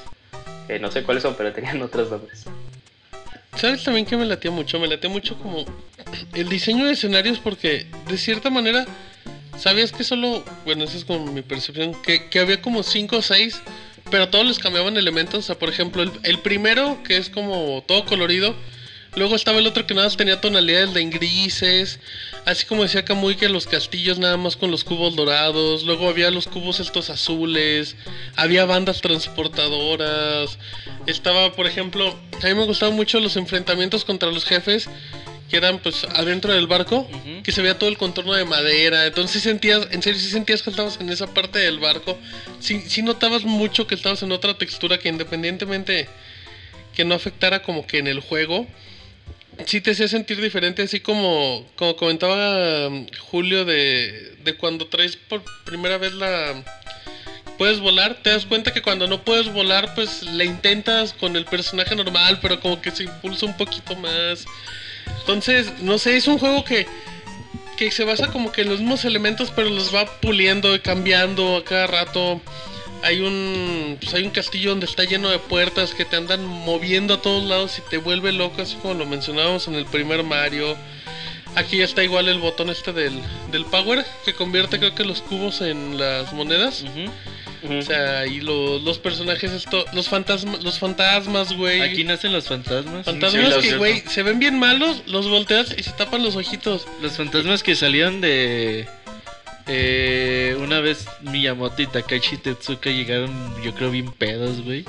No 0.79 0.89
sé 0.91 1.03
cuáles 1.03 1.23
son, 1.23 1.35
pero 1.35 1.51
tenían 1.51 1.81
otros 1.81 2.11
nombres. 2.11 2.45
¿Sabes 3.55 3.83
también 3.83 4.05
que 4.05 4.17
me 4.17 4.25
latía 4.25 4.51
mucho? 4.51 4.79
Me 4.79 4.87
latía 4.87 5.09
mucho 5.09 5.37
como 5.37 5.65
el 6.33 6.49
diseño 6.49 6.85
de 6.85 6.93
escenarios 6.93 7.39
porque 7.39 7.85
de 8.07 8.17
cierta 8.17 8.49
manera 8.49 8.85
sabías 9.57 9.91
que 9.91 10.03
solo, 10.03 10.43
bueno, 10.65 10.83
esa 10.83 10.97
es 10.97 11.05
como 11.05 11.31
mi 11.31 11.41
percepción, 11.41 11.93
que, 12.01 12.29
que 12.29 12.39
había 12.39 12.61
como 12.61 12.83
5 12.83 13.17
o 13.17 13.21
6, 13.21 13.61
pero 14.09 14.29
todos 14.29 14.45
les 14.45 14.59
cambiaban 14.59 14.97
elementos. 14.97 15.39
O 15.39 15.41
sea, 15.41 15.59
por 15.59 15.69
ejemplo, 15.69 16.01
el, 16.03 16.11
el 16.23 16.39
primero 16.39 17.01
que 17.03 17.17
es 17.17 17.29
como 17.29 17.83
todo 17.87 18.05
colorido, 18.05 18.55
luego 19.15 19.35
estaba 19.35 19.59
el 19.59 19.67
otro 19.67 19.85
que 19.85 19.93
nada 19.93 20.07
más 20.07 20.17
tenía 20.17 20.41
tonalidades 20.41 20.93
de 20.93 21.05
grises, 21.05 21.99
así 22.45 22.65
como 22.65 22.83
decía 22.83 23.05
Kamui 23.05 23.35
que 23.35 23.49
los 23.49 23.67
castillos 23.67 24.19
nada 24.19 24.37
más 24.37 24.55
con 24.55 24.71
los 24.71 24.83
cubos 24.83 25.15
dorados, 25.15 25.83
luego 25.83 26.07
había 26.09 26.31
los 26.31 26.47
cubos 26.47 26.79
estos 26.79 27.09
azules, 27.09 27.95
había 28.35 28.65
bandas 28.65 29.01
transportadoras, 29.01 30.57
estaba, 31.07 31.53
por 31.53 31.67
ejemplo, 31.67 32.17
a 32.41 32.45
mí 32.47 32.53
me 32.53 32.65
gustaban 32.65 32.95
mucho 32.95 33.19
los 33.19 33.35
enfrentamientos 33.35 34.05
contra 34.05 34.31
los 34.31 34.45
jefes 34.45 34.89
que 35.51 35.57
eran 35.57 35.79
pues 35.79 36.05
adentro 36.05 36.53
del 36.53 36.65
barco, 36.65 37.05
que 37.43 37.51
se 37.51 37.61
veía 37.61 37.77
todo 37.77 37.89
el 37.89 37.97
contorno 37.97 38.33
de 38.33 38.45
madera, 38.45 39.05
entonces 39.05 39.33
sí 39.33 39.49
sentías, 39.49 39.85
en 39.91 40.01
serio 40.01 40.17
sí 40.17 40.29
sentías 40.29 40.61
que 40.61 40.69
estabas 40.69 40.97
en 41.01 41.09
esa 41.09 41.27
parte 41.27 41.59
del 41.59 41.77
barco, 41.77 42.17
sí, 42.61 42.81
sí 42.87 43.01
notabas 43.01 43.43
mucho 43.43 43.85
que 43.85 43.95
estabas 43.95 44.23
en 44.23 44.31
otra 44.31 44.57
textura 44.57 44.97
que 44.97 45.09
independientemente 45.09 46.07
que 46.95 47.03
no 47.03 47.15
afectara 47.15 47.63
como 47.63 47.85
que 47.85 47.97
en 47.97 48.07
el 48.07 48.21
juego, 48.21 48.65
sí 49.65 49.81
te 49.81 49.91
hacía 49.91 50.07
sentir 50.07 50.41
diferente, 50.41 50.81
así 50.83 50.99
como, 50.99 51.65
como 51.75 51.95
comentaba 51.95 52.87
um, 52.87 53.07
Julio 53.19 53.65
de, 53.65 54.35
de 54.43 54.55
cuando 54.55 54.87
traes 54.87 55.15
por 55.15 55.43
primera 55.65 55.97
vez 55.97 56.13
la... 56.13 56.63
Puedes 57.57 57.79
volar, 57.79 58.15
te 58.23 58.31
das 58.31 58.47
cuenta 58.47 58.73
que 58.73 58.81
cuando 58.81 59.07
no 59.07 59.23
puedes 59.23 59.53
volar, 59.53 59.93
pues 59.93 60.23
le 60.23 60.45
intentas 60.45 61.13
con 61.13 61.35
el 61.35 61.45
personaje 61.45 61.95
normal, 61.95 62.39
pero 62.41 62.59
como 62.59 62.81
que 62.81 62.89
se 62.89 63.03
impulsa 63.03 63.45
un 63.45 63.55
poquito 63.55 63.95
más. 63.95 64.45
Entonces, 65.19 65.71
no 65.79 65.99
sé, 65.99 66.17
es 66.17 66.27
un 66.27 66.39
juego 66.39 66.63
que, 66.63 66.87
que 67.77 67.91
se 67.91 68.03
basa 68.03 68.31
como 68.31 68.51
que 68.51 68.61
en 68.61 68.69
los 68.69 68.79
mismos 68.79 69.05
elementos, 69.05 69.51
pero 69.55 69.69
los 69.69 69.93
va 69.93 70.05
puliendo 70.21 70.73
y 70.73 70.79
cambiando 70.79 71.57
a 71.57 71.63
cada 71.63 71.85
rato. 71.85 72.41
Hay 73.03 73.19
un, 73.19 73.97
pues 73.99 74.13
hay 74.13 74.23
un 74.23 74.29
castillo 74.31 74.69
donde 74.71 74.85
está 74.85 75.03
lleno 75.03 75.29
de 75.29 75.39
puertas 75.39 75.93
que 75.93 76.05
te 76.05 76.15
andan 76.17 76.45
moviendo 76.45 77.15
a 77.15 77.21
todos 77.21 77.43
lados 77.43 77.77
y 77.79 77.89
te 77.89 77.97
vuelve 77.97 78.31
loco, 78.31 78.61
así 78.61 78.75
como 78.75 78.93
lo 78.93 79.05
mencionábamos 79.05 79.67
en 79.67 79.75
el 79.75 79.85
primer 79.85 80.23
Mario. 80.23 80.77
Aquí 81.55 81.77
ya 81.77 81.83
está 81.85 82.03
igual 82.03 82.29
el 82.29 82.39
botón 82.39 82.69
este 82.69 82.93
del, 82.93 83.19
del 83.51 83.65
power, 83.65 84.05
que 84.23 84.33
convierte 84.33 84.79
creo 84.79 84.95
que 84.95 85.03
los 85.03 85.21
cubos 85.21 85.61
en 85.61 85.97
las 85.97 86.31
monedas. 86.31 86.85
O 87.69 87.81
sea, 87.83 88.25
y 88.25 88.39
lo- 88.41 88.79
los 88.79 88.97
personajes, 88.97 89.51
esto, 89.51 89.85
los 89.93 90.07
fantasmas, 90.09 90.63
los 90.63 90.79
fantasmas, 90.79 91.55
güey. 91.55 91.81
Aquí 91.81 92.03
nacen 92.03 92.31
los 92.33 92.47
fantasmas. 92.47 93.05
Fantasmas 93.05 93.53
Sí, 93.61 93.69
que, 93.69 93.77
güey, 93.77 94.03
se 94.07 94.23
ven 94.23 94.39
bien 94.39 94.57
malos, 94.57 95.03
los 95.07 95.27
volteas 95.29 95.75
y 95.77 95.83
se 95.83 95.91
tapan 95.91 96.23
los 96.23 96.35
ojitos. 96.35 96.87
Los 97.01 97.17
fantasmas 97.17 97.61
que 97.63 97.75
salieron 97.75 98.19
de. 98.21 98.87
Eh, 99.67 100.57
una 100.59 100.79
vez 100.79 101.07
Miyamoto 101.21 101.81
y 101.81 101.87
Takashi 101.87 102.37
Tetsuka 102.37 102.89
llegaron, 102.89 103.31
yo 103.63 103.73
creo, 103.73 103.91
bien 103.91 104.11
pedos, 104.11 104.61
güey. 104.61 104.85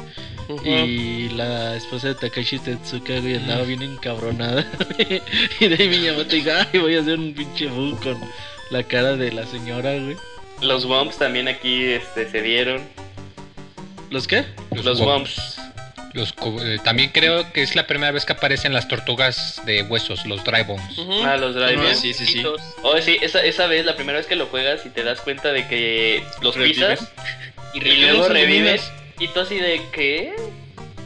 Y 0.65 1.29
la 1.31 1.77
esposa 1.77 2.09
de 2.09 2.15
Takashi 2.15 2.59
Tetsuka, 2.59 3.21
güey, 3.21 3.37
andaba 3.37 3.63
bien 3.63 3.83
encabronada. 3.83 4.67
y 5.61 5.69
de 5.69 5.75
ahí 5.75 5.89
Miyamoto 5.89 6.31
dijo, 6.31 6.51
ay, 6.51 6.79
voy 6.81 6.97
a 6.97 7.01
hacer 7.01 7.19
un 7.19 7.35
pinche 7.35 7.69
bug 7.69 8.03
con 8.03 8.19
la 8.71 8.83
cara 8.83 9.17
de 9.17 9.33
la 9.33 9.47
señora, 9.47 9.93
güey. 9.99 10.17
Los 10.61 10.85
Wumps 10.85 11.19
también 11.19 11.49
aquí 11.49 11.85
este, 11.85 12.31
se 12.31 12.41
dieron. 12.41 12.83
¿Los 14.11 14.29
qué? 14.29 14.45
Los, 14.71 15.01
Wumps. 15.01 15.09
Wumps. 15.39 15.62
Los 16.15 16.35
eh, 16.61 16.79
también 16.85 17.11
creo 17.11 17.51
que 17.53 17.63
es 17.63 17.75
la 17.75 17.87
primera 17.87 18.13
vez 18.13 18.25
que 18.27 18.33
aparecen 18.35 18.73
las 18.75 18.87
tortugas 18.89 19.63
de 19.65 19.83
huesos, 19.83 20.27
los 20.27 20.45
dry 20.45 20.63
bones. 20.63 20.99
Ah, 21.25 21.37
los 21.39 21.55
drive 21.55 21.91
Ah, 21.91 21.95
sí, 21.95 22.13
sí, 22.13 22.27
sí. 22.27 22.43
Oh, 22.83 23.01
sí, 23.01 23.17
esa, 23.23 23.43
esa 23.43 23.67
vez, 23.67 23.87
la 23.87 23.97
primera 23.97 24.19
vez 24.19 24.27
que 24.27 24.37
lo 24.37 24.47
juegas 24.47 24.85
y 24.85 24.91
te 24.91 25.03
das 25.05 25.21
cuenta 25.23 25.53
de 25.53 25.67
que 25.69 26.23
los 26.43 26.55
pisas 26.57 27.01
Y, 27.75 27.81
luego 27.81 28.27
eliminas. 28.27 28.93
Y 29.19 29.29
tú 29.29 29.41
así 29.41 29.57
de 29.57 29.81
¿qué? 29.93 30.35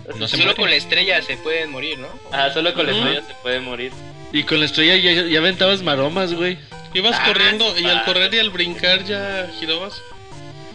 O 0.09 0.13
sea, 0.13 0.17
No 0.19 0.27
se 0.29 0.37
Solo 0.37 0.45
mueren. 0.47 0.57
con 0.63 0.71
la 0.71 0.77
estrella 0.77 1.23
se 1.23 1.37
pueden 1.37 1.71
morir, 1.71 1.99
¿no? 1.99 2.09
Ah, 2.33 2.51
solo 2.53 2.75
con 2.75 2.87
la 2.87 2.93
estrella 2.93 3.23
se 3.23 3.35
puede 3.43 3.61
morir. 3.61 3.93
Y 4.33 4.43
con 4.43 4.59
la 4.59 4.67
estrella 4.67 4.97
ya, 4.97 5.23
ya 5.23 5.39
aventabas 5.39 5.83
maromas, 5.83 6.35
güey. 6.35 6.59
Ibas 6.95 7.17
Ah, 7.21 7.25
corriendo 7.27 7.79
y 7.79 7.85
al 7.85 8.05
correr 8.05 8.33
y 8.35 8.39
al 8.41 8.51
brincar 8.51 9.05
ya 9.05 9.49
girabas. 9.61 10.01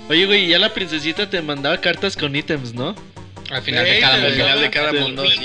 Oye, 0.09 0.25
güey, 0.25 0.47
ya 0.47 0.59
la 0.59 0.73
princesita 0.73 1.29
te 1.29 1.41
mandaba 1.41 1.79
cartas 1.81 2.15
con 2.15 2.35
ítems, 2.35 2.73
¿no? 2.73 2.95
Al 3.51 3.61
final 3.63 3.85
de 3.85 3.99
cada 3.99 4.15
pero 4.15 4.27
Al 4.27 4.31
mundo. 4.33 4.41
final 4.43 4.61
de 4.61 4.69
cada 4.71 4.93
mundo, 4.93 5.25
sí. 5.29 5.39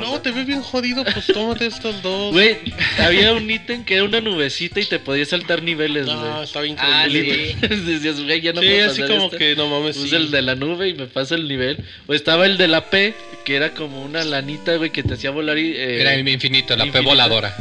No, 0.00 0.06
mundo. 0.06 0.20
te 0.20 0.30
ves 0.32 0.46
bien 0.46 0.62
jodido, 0.62 1.04
pues 1.04 1.26
tómate 1.26 1.66
estos 1.66 2.02
dos. 2.02 2.32
Güey, 2.32 2.58
había 2.98 3.32
un 3.34 3.50
ítem 3.50 3.84
que 3.84 3.94
era 3.94 4.04
una 4.04 4.20
nubecita 4.20 4.80
y 4.80 4.84
te 4.86 4.98
podía 4.98 5.24
saltar 5.24 5.62
niveles, 5.62 6.06
No, 6.06 6.18
güey. 6.32 6.44
estaba 6.44 6.64
Ah, 6.78 7.06
increíble. 7.06 7.56
sí. 7.60 7.66
Decías, 7.92 8.20
güey, 8.22 8.40
ya 8.40 8.52
no 8.52 8.60
sí, 8.60 8.68
puedo 8.68 8.90
así 8.90 9.02
como 9.02 9.24
esto. 9.26 9.38
que 9.38 9.54
no 9.56 9.68
mames. 9.68 9.96
Sí. 9.96 10.14
el 10.14 10.30
de 10.30 10.42
la 10.42 10.54
nube 10.56 10.88
y 10.88 10.94
me 10.94 11.06
pasa 11.06 11.34
el 11.36 11.46
nivel. 11.48 11.78
O 12.06 12.14
estaba 12.14 12.46
el 12.46 12.56
de 12.58 12.68
la 12.68 12.90
P, 12.90 13.14
que 13.44 13.54
era 13.56 13.70
como 13.74 14.02
una 14.02 14.24
lanita, 14.24 14.74
güey, 14.76 14.90
que 14.90 15.02
te 15.02 15.14
hacía 15.14 15.30
volar 15.30 15.56
y... 15.58 15.72
eh, 15.76 16.00
Era 16.00 16.14
el 16.14 16.28
infinito, 16.28 16.76
la 16.76 16.86
P 16.90 17.00
voladora. 17.00 17.54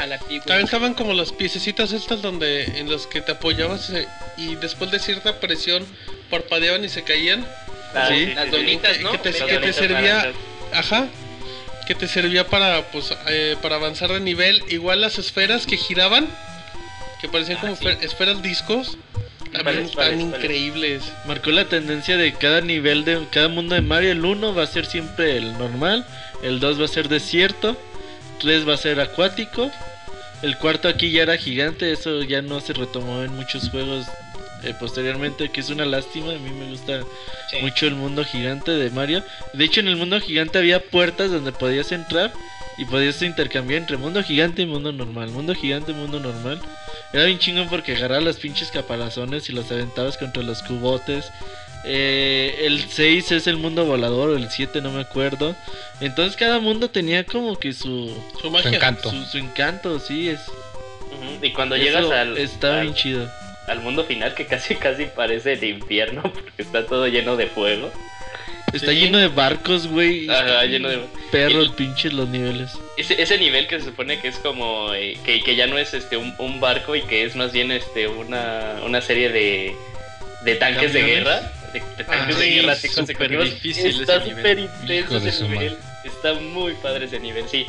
A 0.00 0.06
la. 0.06 0.18
También 0.18 0.64
estaban 0.64 0.94
como 0.94 1.12
las 1.12 1.32
piececitas 1.32 1.92
estas 1.92 2.22
donde 2.22 2.62
en 2.78 2.90
las 2.90 3.06
que 3.06 3.20
te 3.20 3.32
apoyabas 3.32 3.90
eh, 3.90 4.06
y 4.36 4.54
después 4.54 4.90
de 4.92 5.00
cierta 5.00 5.40
presión 5.40 5.84
parpadeaban 6.30 6.84
y 6.84 6.88
se 6.88 7.02
caían. 7.02 7.44
Ah, 7.98 8.08
Sí. 8.08 8.26
Las 8.34 8.50
donitas, 8.50 8.96
Que- 8.96 9.02
¿no? 9.02 9.12
que 9.12 9.18
te- 9.18 9.72
servía-. 9.72 10.32
Ajá. 10.72 11.06
Que 11.86 11.94
te 11.94 12.06
servía 12.06 12.46
para 12.46 12.82
pues 12.90 13.14
eh, 13.28 13.56
para 13.62 13.76
avanzar 13.76 14.10
de 14.12 14.20
nivel. 14.20 14.62
Igual 14.68 15.00
las 15.00 15.18
esferas 15.18 15.66
que 15.66 15.76
giraban, 15.76 16.28
que 17.20 17.28
parecían 17.28 17.58
Ah, 17.58 17.60
como 17.62 17.76
sí. 17.76 17.86
esferas 18.02 18.42
discos. 18.42 18.98
También 19.52 19.62
¿Cuáles, 19.62 19.80
están 19.90 19.94
cuáles, 19.94 20.18
cuáles? 20.24 20.34
increíbles. 20.44 21.02
Marcó 21.26 21.50
la 21.50 21.64
tendencia 21.64 22.18
de 22.18 22.34
cada 22.34 22.60
nivel 22.60 23.06
de 23.06 23.24
cada 23.32 23.48
mundo 23.48 23.74
de 23.74 23.80
Mario. 23.80 24.12
El 24.12 24.22
1 24.24 24.54
va 24.54 24.64
a 24.64 24.66
ser 24.66 24.84
siempre 24.84 25.38
el 25.38 25.56
normal. 25.56 26.06
El 26.42 26.60
2 26.60 26.78
va 26.78 26.84
a 26.84 26.88
ser 26.88 27.08
desierto. 27.08 27.74
3 28.40 28.68
va 28.68 28.74
a 28.74 28.76
ser 28.76 29.00
acuático. 29.00 29.70
El 30.42 30.58
cuarto 30.58 30.86
aquí 30.88 31.10
ya 31.10 31.22
era 31.22 31.38
gigante. 31.38 31.90
Eso 31.90 32.22
ya 32.22 32.42
no 32.42 32.60
se 32.60 32.74
retomó 32.74 33.22
en 33.22 33.34
muchos 33.34 33.70
juegos 33.70 34.06
eh, 34.64 34.74
posteriormente. 34.78 35.50
Que 35.50 35.60
es 35.60 35.70
una 35.70 35.84
lástima. 35.84 36.32
A 36.32 36.38
mí 36.38 36.50
me 36.50 36.70
gusta 36.70 37.02
Sí. 37.50 37.56
mucho 37.62 37.86
el 37.86 37.94
mundo 37.94 38.24
gigante 38.24 38.70
de 38.72 38.90
Mario. 38.90 39.22
De 39.54 39.64
hecho, 39.64 39.80
en 39.80 39.88
el 39.88 39.96
mundo 39.96 40.20
gigante 40.20 40.58
había 40.58 40.80
puertas 40.80 41.30
donde 41.30 41.52
podías 41.52 41.92
entrar 41.92 42.32
y 42.76 42.84
podías 42.84 43.20
intercambiar 43.22 43.80
entre 43.80 43.96
mundo 43.96 44.22
gigante 44.22 44.62
y 44.62 44.66
mundo 44.66 44.92
normal. 44.92 45.30
Mundo 45.30 45.54
gigante 45.54 45.92
y 45.92 45.94
mundo 45.94 46.20
normal. 46.20 46.60
Era 47.12 47.24
bien 47.24 47.38
chingón 47.38 47.68
porque 47.68 47.96
agarrabas 47.96 48.24
las 48.24 48.36
pinches 48.36 48.70
caparazones 48.70 49.48
y 49.48 49.52
los 49.52 49.70
aventabas 49.72 50.16
contra 50.18 50.42
los 50.42 50.62
cubotes. 50.62 51.30
Eh, 51.84 52.64
el 52.66 52.80
6 52.88 53.32
es 53.32 53.46
el 53.46 53.56
mundo 53.56 53.84
volador, 53.86 54.30
o 54.30 54.36
el 54.36 54.50
7 54.50 54.80
no 54.82 54.90
me 54.90 55.00
acuerdo. 55.00 55.54
Entonces 56.00 56.36
cada 56.36 56.58
mundo 56.58 56.90
tenía 56.90 57.24
como 57.24 57.58
que 57.58 57.72
su, 57.72 58.12
Su 58.42 58.50
magia. 58.50 58.72
encanto. 58.72 59.10
su, 59.10 59.24
su 59.24 59.38
encanto, 59.38 59.98
sí, 60.00 60.28
es. 60.28 60.40
Y 61.40 61.52
cuando 61.52 61.76
eso 61.76 61.84
llegas 61.84 62.10
al, 62.10 62.36
Está 62.36 62.80
al, 62.80 62.82
bien 62.82 62.94
chido. 62.94 63.30
Al 63.68 63.80
mundo 63.80 64.04
final, 64.04 64.34
que 64.34 64.46
casi 64.46 64.74
casi 64.76 65.04
parece 65.06 65.52
el 65.54 65.64
infierno, 65.64 66.22
porque 66.32 66.62
está 66.62 66.86
todo 66.86 67.06
lleno 67.08 67.36
de 67.36 67.46
fuego. 67.46 67.90
Está 68.72 68.92
Sí. 68.92 68.98
lleno 69.00 69.16
de 69.18 69.28
barcos, 69.28 69.86
güey. 69.86 70.28
Ajá, 70.28 70.64
lleno 70.66 70.90
de... 70.90 71.00
Perros, 71.32 71.70
pinches 71.70 72.12
los 72.12 72.28
niveles. 72.28 72.72
Ese, 72.98 73.20
ese 73.20 73.38
nivel 73.38 73.66
que 73.66 73.78
se 73.80 73.86
supone 73.86 74.18
que 74.20 74.28
es 74.28 74.36
como 74.36 74.92
eh, 74.92 75.16
que, 75.24 75.40
que 75.42 75.56
ya 75.56 75.66
no 75.66 75.78
es 75.78 75.94
este 75.94 76.16
un, 76.18 76.34
un 76.38 76.60
barco 76.60 76.94
y 76.94 77.02
que 77.02 77.24
es 77.24 77.34
más 77.36 77.52
bien 77.52 77.70
este 77.72 78.08
una, 78.08 78.76
una 78.84 79.00
serie 79.00 79.30
de, 79.30 79.74
de 80.44 80.54
tanques 80.56 80.92
de 80.92 81.02
guerra 81.02 81.40
de, 81.72 81.80
de 81.80 82.04
tanques 82.04 82.36
Ah, 82.36 82.38
de 82.40 82.44
sí, 82.46 82.54
guerra 82.56 82.72
así 82.72 82.88
consecutivos. 82.88 83.44
difícil 83.44 84.00
está 84.00 84.22
súper 84.24 84.58
intenso 84.58 85.16
ese 85.18 85.48
nivel 85.48 85.76
está 86.04 86.34
muy 86.34 86.72
padre 86.74 87.04
ese 87.06 87.20
nivel 87.20 87.48
sí 87.48 87.66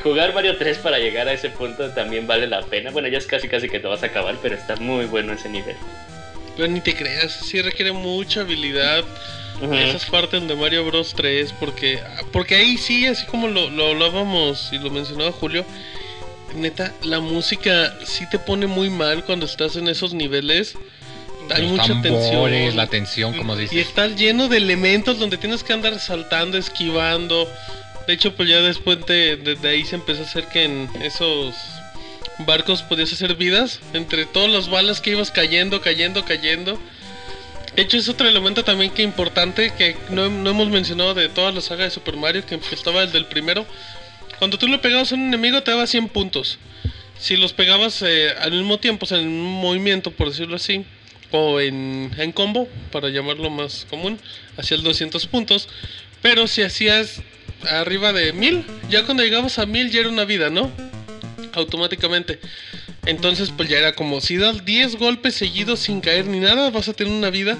jugar 0.00 0.32
Mario 0.34 0.56
3 0.56 0.78
para 0.78 0.98
llegar 0.98 1.28
a 1.28 1.32
ese 1.32 1.50
punto 1.50 1.90
también 1.90 2.26
vale 2.26 2.46
la 2.46 2.62
pena 2.62 2.90
bueno 2.90 3.08
ya 3.08 3.18
es 3.18 3.26
casi 3.26 3.48
casi 3.48 3.68
que 3.68 3.78
te 3.80 3.86
vas 3.86 4.02
a 4.02 4.06
acabar 4.06 4.36
pero 4.42 4.54
está 4.54 4.76
muy 4.76 5.04
bueno 5.06 5.32
ese 5.32 5.48
nivel 5.48 5.76
Pero 6.56 6.68
ni 6.68 6.80
te 6.80 6.94
creas, 6.94 7.32
sí 7.32 7.60
requiere 7.62 7.92
mucha 7.92 8.40
habilidad. 8.42 9.04
Esas 9.72 10.06
partes 10.06 10.46
de 10.48 10.54
Mario 10.56 10.84
Bros 10.84 11.14
3, 11.14 11.52
porque, 11.60 12.00
porque 12.32 12.56
ahí 12.56 12.76
sí, 12.76 13.06
así 13.06 13.24
como 13.26 13.46
lo, 13.48 13.70
lo 13.70 13.90
hablábamos 13.90 14.70
y 14.72 14.78
lo 14.78 14.90
mencionaba 14.90 15.30
Julio, 15.30 15.64
neta, 16.56 16.92
la 17.02 17.20
música 17.20 17.94
sí 18.04 18.28
te 18.28 18.38
pone 18.40 18.66
muy 18.66 18.90
mal 18.90 19.24
cuando 19.24 19.46
estás 19.46 19.76
en 19.76 19.86
esos 19.88 20.14
niveles. 20.14 20.74
Hay 21.54 21.62
Los 21.62 21.70
mucha 21.72 21.86
tambores, 22.02 22.02
tensión. 22.32 22.76
la 22.76 22.86
tensión, 22.88 23.36
como 23.36 23.54
Y 23.56 23.60
dices. 23.60 23.86
estás 23.86 24.16
lleno 24.16 24.48
de 24.48 24.56
elementos 24.56 25.18
donde 25.20 25.36
tienes 25.36 25.62
que 25.62 25.72
andar 25.72 25.98
saltando, 26.00 26.58
esquivando. 26.58 27.48
De 28.06 28.14
hecho, 28.14 28.34
pues 28.34 28.48
ya 28.48 28.60
después 28.60 29.04
de, 29.06 29.56
ahí 29.64 29.84
se 29.84 29.96
empezó 29.96 30.22
a 30.22 30.24
hacer 30.24 30.46
que 30.48 30.64
en 30.64 30.90
esos 31.02 31.54
barcos 32.38 32.82
podías 32.82 33.12
hacer 33.12 33.36
vidas. 33.36 33.80
Entre 33.92 34.26
todas 34.26 34.50
las 34.50 34.68
balas 34.68 35.00
que 35.00 35.10
ibas 35.10 35.30
cayendo, 35.30 35.80
cayendo, 35.80 36.24
cayendo. 36.24 36.78
De 37.76 37.82
hecho, 37.82 37.96
es 37.96 38.08
otro 38.08 38.28
elemento 38.28 38.64
también 38.64 38.90
que 38.90 39.02
importante 39.02 39.72
que 39.78 39.96
no, 40.10 40.28
no 40.28 40.50
hemos 40.50 40.68
mencionado 40.68 41.14
de 41.14 41.28
toda 41.28 41.52
la 41.52 41.60
saga 41.60 41.84
de 41.84 41.90
Super 41.90 42.16
Mario, 42.16 42.44
que 42.44 42.58
estaba 42.72 43.02
el 43.02 43.12
del 43.12 43.26
primero. 43.26 43.64
Cuando 44.38 44.58
tú 44.58 44.66
le 44.66 44.78
pegabas 44.78 45.12
a 45.12 45.14
un 45.14 45.28
enemigo 45.28 45.62
te 45.62 45.70
daba 45.70 45.86
100 45.86 46.08
puntos. 46.08 46.58
Si 47.18 47.36
los 47.36 47.52
pegabas 47.52 48.02
eh, 48.02 48.30
al 48.40 48.50
mismo 48.50 48.78
tiempo, 48.78 49.04
o 49.04 49.08
sea, 49.08 49.18
en 49.18 49.28
un 49.28 49.60
movimiento, 49.60 50.10
por 50.10 50.28
decirlo 50.28 50.56
así, 50.56 50.84
o 51.30 51.60
en, 51.60 52.10
en 52.18 52.32
combo, 52.32 52.68
para 52.90 53.08
llamarlo 53.08 53.48
más 53.48 53.86
común, 53.88 54.18
hacías 54.56 54.82
200 54.82 55.26
puntos. 55.28 55.68
Pero 56.20 56.48
si 56.48 56.62
hacías 56.62 57.22
arriba 57.68 58.12
de 58.12 58.32
1000, 58.32 58.64
ya 58.88 59.04
cuando 59.04 59.22
llegabas 59.22 59.58
a 59.58 59.66
1000 59.66 59.90
ya 59.90 60.00
era 60.00 60.08
una 60.08 60.24
vida, 60.24 60.50
¿no? 60.50 60.70
Automáticamente. 61.52 62.38
Entonces, 63.04 63.52
pues 63.56 63.68
ya 63.68 63.78
era 63.78 63.94
como 63.94 64.20
si 64.20 64.36
das 64.36 64.64
10 64.64 64.96
golpes 64.96 65.34
seguidos 65.34 65.80
sin 65.80 66.00
caer 66.00 66.26
ni 66.26 66.38
nada, 66.38 66.70
vas 66.70 66.88
a 66.88 66.92
tener 66.92 67.12
una 67.12 67.30
vida. 67.30 67.58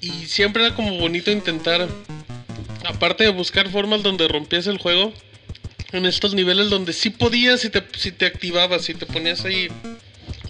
Y 0.00 0.10
siempre 0.26 0.64
era 0.64 0.74
como 0.74 0.98
bonito 0.98 1.30
intentar, 1.30 1.88
aparte 2.84 3.24
de 3.24 3.30
buscar 3.30 3.70
formas 3.70 4.02
donde 4.02 4.28
rompías 4.28 4.66
el 4.66 4.78
juego, 4.78 5.12
en 5.92 6.06
estos 6.06 6.34
niveles 6.34 6.70
donde 6.70 6.92
sí 6.92 7.10
podías 7.10 7.60
si 7.60 7.70
te, 7.70 7.82
si 7.96 8.12
te 8.12 8.26
activabas, 8.26 8.84
si 8.84 8.94
te 8.94 9.06
ponías 9.06 9.44
ahí 9.44 9.68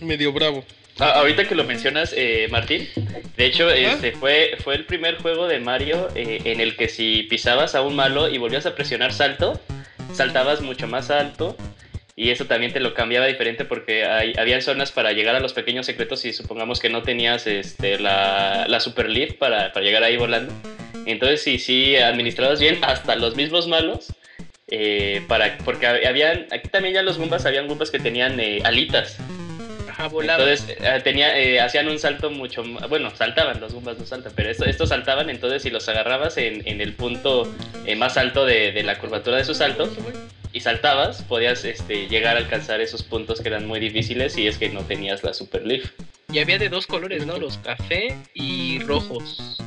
medio 0.01 0.33
bravo. 0.33 0.65
Ah, 1.01 1.13
ahorita 1.21 1.47
que 1.47 1.55
lo 1.55 1.65
mencionas, 1.65 2.13
eh, 2.17 2.49
Martín, 2.51 2.89
de 3.37 3.47
hecho, 3.47 3.71
este 3.71 4.13
fue, 4.13 4.57
fue 4.65 4.75
el 4.75 4.85
primer 4.85 5.17
juego 5.19 5.47
de 5.47 5.61
Mario 5.61 6.09
eh, 6.17 6.41
en 6.45 6.61
el 6.61 6.77
que 6.77 6.89
si 6.89 7.23
pisabas 7.25 7.77
a 7.77 7.83
un 7.83 7.95
malo 7.95 8.29
y 8.29 8.39
volvías 8.39 8.67
a 8.67 8.75
presionar 8.75 9.13
salto, 9.13 9.61
saltabas 10.13 10.61
mucho 10.61 10.89
más 10.89 11.11
alto. 11.11 11.57
Y 12.17 12.31
eso 12.31 12.47
también 12.47 12.73
te 12.73 12.81
lo 12.81 12.95
cambiaba 12.95 13.27
diferente 13.27 13.65
porque 13.65 14.05
hay, 14.05 14.33
había 14.37 14.61
zonas 14.61 14.91
para 14.91 15.13
llegar 15.13 15.37
a 15.37 15.41
los 15.41 15.53
pequeños 15.53 15.87
secretos 15.87 16.25
y 16.25 16.33
supongamos 16.33 16.81
que 16.81 16.89
no 16.89 17.03
tenías 17.03 17.47
este, 17.47 18.01
la, 18.01 18.67
la 18.67 18.81
Super 18.81 19.09
Leaf 19.09 19.35
para, 19.35 19.73
para 19.73 19.87
llegar 19.87 20.03
ahí 20.03 20.17
volando. 20.17 20.53
Entonces, 21.07 21.43
si 21.45 21.61
sí, 21.61 21.95
administrabas 21.95 22.59
bien 22.59 22.81
hasta 22.83 23.15
los 23.15 23.37
mismos 23.37 23.69
malos, 23.69 24.13
eh, 24.67 25.23
para, 25.29 25.59
porque 25.59 25.87
habían, 25.87 26.47
aquí 26.51 26.69
también 26.69 26.95
ya 26.95 27.03
los 27.03 27.19
Goombas, 27.19 27.47
habían 27.47 27.69
Goombas 27.69 27.93
que 27.93 28.01
tenían 28.01 28.41
eh, 28.41 28.63
alitas. 28.65 29.19
Ajá. 29.99 30.09
Entonces 30.21 30.77
eh, 30.81 31.01
tenía, 31.03 31.37
eh, 31.39 31.61
hacían 31.61 31.89
un 31.89 31.99
salto 31.99 32.31
mucho 32.31 32.63
más, 32.65 32.89
bueno, 32.89 33.11
saltaban, 33.17 33.61
los 33.61 33.75
Goombas 33.75 33.99
no 33.99 34.07
saltan, 34.07 34.33
pero 34.37 34.49
esto- 34.51 34.65
estos 34.65 34.89
saltaban, 34.91 35.29
entonces 35.29 35.63
si 35.63 35.71
los 35.71 35.89
agarrabas 35.89 36.37
en, 36.39 36.67
en 36.69 36.81
el 36.81 36.93
punto 36.95 37.53
eh, 37.85 37.97
más 37.97 38.17
alto 38.17 38.47
de, 38.47 38.71
de 38.73 38.83
la 38.85 38.99
curvatura 38.99 39.37
de 39.39 39.45
su 39.45 39.55
salto 39.55 39.91
y 40.53 40.61
saltabas, 40.61 41.23
podías 41.23 41.65
este, 41.65 42.07
llegar 42.09 42.37
a 42.37 42.39
alcanzar 42.39 42.81
esos 42.81 43.03
puntos 43.03 43.41
que 43.41 43.49
eran 43.49 43.67
muy 43.67 43.81
difíciles 43.81 44.39
y 44.39 44.47
es 44.47 44.57
que 44.57 44.69
no 44.69 44.83
tenías 44.83 45.23
la 45.25 45.35
Super 45.35 45.67
Leaf. 45.67 45.91
Y 46.33 46.39
había 46.39 46.59
de 46.59 46.69
dos 46.69 46.87
colores, 46.87 47.27
¿no? 47.27 47.37
Los 47.39 47.59
café 47.59 48.17
y 48.35 48.79
rojos. 48.81 49.59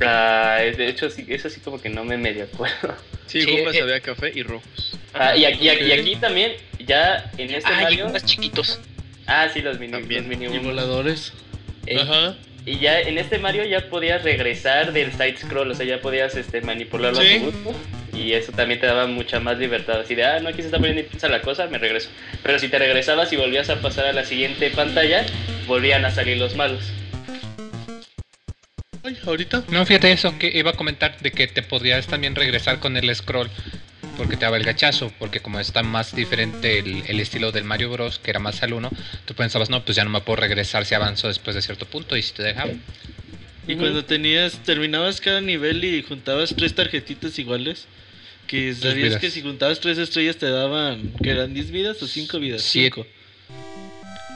Ah, 0.00 0.58
de 0.60 0.88
hecho, 0.88 1.08
sí, 1.10 1.24
eso 1.28 1.48
sí 1.48 1.60
como 1.60 1.80
que 1.80 1.88
no 1.88 2.04
me 2.04 2.16
medio 2.16 2.44
acuerdo. 2.44 2.94
Sí, 3.26 3.46
Goombas 3.46 3.74
eh. 3.76 3.80
había 3.80 4.00
café 4.00 4.30
y 4.34 4.42
rojos. 4.42 4.98
Ah, 5.14 5.34
y, 5.34 5.46
aquí, 5.46 5.64
y 5.64 5.68
aquí, 5.70 5.84
y 5.84 5.92
aquí 5.92 6.16
también, 6.16 6.52
ya 6.84 7.30
en 7.38 7.54
este 7.54 7.70
Ah, 7.72 7.80
Mario... 7.82 8.10
más 8.10 8.26
chiquitos. 8.26 8.78
Ah, 9.34 9.48
sí, 9.52 9.62
los 9.62 9.78
mini, 9.78 9.92
También. 9.92 10.28
los 10.28 10.38
mini 10.38 10.54
Y 10.54 10.58
voladores. 10.58 11.32
Eh, 11.86 11.98
Ajá. 12.00 12.36
Y 12.66 12.78
ya 12.78 13.00
en 13.00 13.16
este 13.18 13.38
Mario 13.38 13.64
ya 13.64 13.88
podías 13.88 14.22
regresar 14.22 14.92
del 14.92 15.10
side 15.12 15.36
scroll, 15.38 15.70
o 15.70 15.74
sea, 15.74 15.86
ya 15.86 16.00
podías 16.00 16.36
este, 16.36 16.60
manipularlo 16.60 17.20
Sí. 17.20 17.34
a 17.36 17.38
tu 17.40 17.44
gusto. 17.50 17.74
Y 18.14 18.34
eso 18.34 18.52
también 18.52 18.78
te 18.78 18.86
daba 18.86 19.06
mucha 19.06 19.40
más 19.40 19.58
libertad. 19.58 20.00
Así 20.00 20.14
de, 20.14 20.24
ah, 20.24 20.38
no, 20.40 20.50
aquí 20.50 20.58
se 20.60 20.66
está 20.66 20.76
poniendo 20.76 21.00
intensa 21.00 21.28
la 21.28 21.40
cosa, 21.40 21.66
me 21.68 21.78
regreso. 21.78 22.10
Pero 22.42 22.58
si 22.58 22.68
te 22.68 22.78
regresabas 22.78 23.32
y 23.32 23.36
volvías 23.36 23.70
a 23.70 23.80
pasar 23.80 24.04
a 24.04 24.12
la 24.12 24.24
siguiente 24.24 24.70
pantalla, 24.70 25.24
volvían 25.66 26.04
a 26.04 26.10
salir 26.10 26.36
los 26.36 26.54
malos. 26.54 26.92
Ay, 29.02 29.16
ahorita. 29.26 29.64
No, 29.68 29.84
fíjate 29.84 30.12
eso, 30.12 30.38
que 30.38 30.50
iba 30.56 30.70
a 30.70 30.74
comentar 30.74 31.18
de 31.20 31.32
que 31.32 31.48
te 31.48 31.62
podrías 31.62 32.06
también 32.06 32.36
regresar 32.36 32.78
con 32.78 32.96
el 32.96 33.12
scroll 33.16 33.48
porque 34.22 34.36
te 34.36 34.44
daba 34.44 34.56
el 34.56 34.62
gachazo, 34.62 35.12
porque 35.18 35.40
como 35.40 35.58
está 35.58 35.82
más 35.82 36.14
diferente 36.14 36.78
el, 36.78 37.02
el 37.08 37.18
estilo 37.18 37.50
del 37.50 37.64
Mario 37.64 37.90
Bros, 37.90 38.20
que 38.20 38.30
era 38.30 38.38
más 38.38 38.62
al 38.62 38.72
1, 38.72 38.88
tú 39.24 39.34
pensabas, 39.34 39.68
no, 39.68 39.84
pues 39.84 39.96
ya 39.96 40.04
no 40.04 40.10
me 40.10 40.20
puedo 40.20 40.36
regresar 40.36 40.86
si 40.86 40.94
avanzo 40.94 41.26
después 41.26 41.56
de 41.56 41.62
cierto 41.62 41.86
punto 41.86 42.16
y 42.16 42.22
si 42.22 42.32
te 42.32 42.44
dejaba. 42.44 42.70
Y 43.66 43.74
cuando 43.74 44.04
tenías, 44.04 44.58
terminabas 44.58 45.20
cada 45.20 45.40
nivel 45.40 45.82
y 45.84 46.04
juntabas 46.04 46.54
tres 46.56 46.72
tarjetitas 46.72 47.36
iguales, 47.40 47.86
que 48.46 48.72
sabías 48.76 49.16
que 49.16 49.28
si 49.28 49.42
juntabas 49.42 49.80
tres 49.80 49.98
estrellas 49.98 50.36
te 50.36 50.48
daban, 50.48 51.12
que 51.20 51.30
eran 51.30 51.52
10 51.52 51.72
vidas 51.72 52.00
o 52.00 52.06
5 52.06 52.38
vidas. 52.38 52.62
Siete. 52.62 52.94
Cinco. 52.94 53.08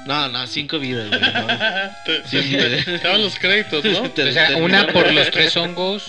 No, 0.08 0.28
no, 0.28 0.48
5 0.48 0.80
vidas, 0.80 1.08
güey. 1.10 1.20
no. 1.20 1.46
Te, 2.04 2.28
Sí, 2.28 2.56
te- 2.56 2.98
daban 3.04 3.22
los 3.22 3.38
créditos, 3.38 3.84
¿no? 3.84 4.02
O 4.02 4.32
sea, 4.32 4.56
una 4.56 4.88
por 4.88 5.12
los 5.12 5.30
tres 5.30 5.56
hongos, 5.56 6.04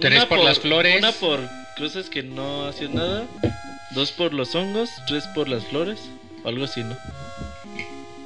tres 0.00 0.18
Una 0.18 0.28
por, 0.28 0.42
las 0.42 0.58
flores. 0.58 0.98
Una 0.98 1.12
por 1.12 1.59
cosas 1.80 2.10
que 2.10 2.22
no 2.22 2.66
hacían 2.66 2.94
nada. 2.94 3.24
Dos 3.92 4.12
por 4.12 4.32
los 4.32 4.54
hongos. 4.54 4.90
Tres 5.08 5.26
por 5.28 5.48
las 5.48 5.64
flores. 5.64 5.98
O 6.44 6.48
algo 6.48 6.64
así, 6.64 6.84
¿no? 6.84 6.96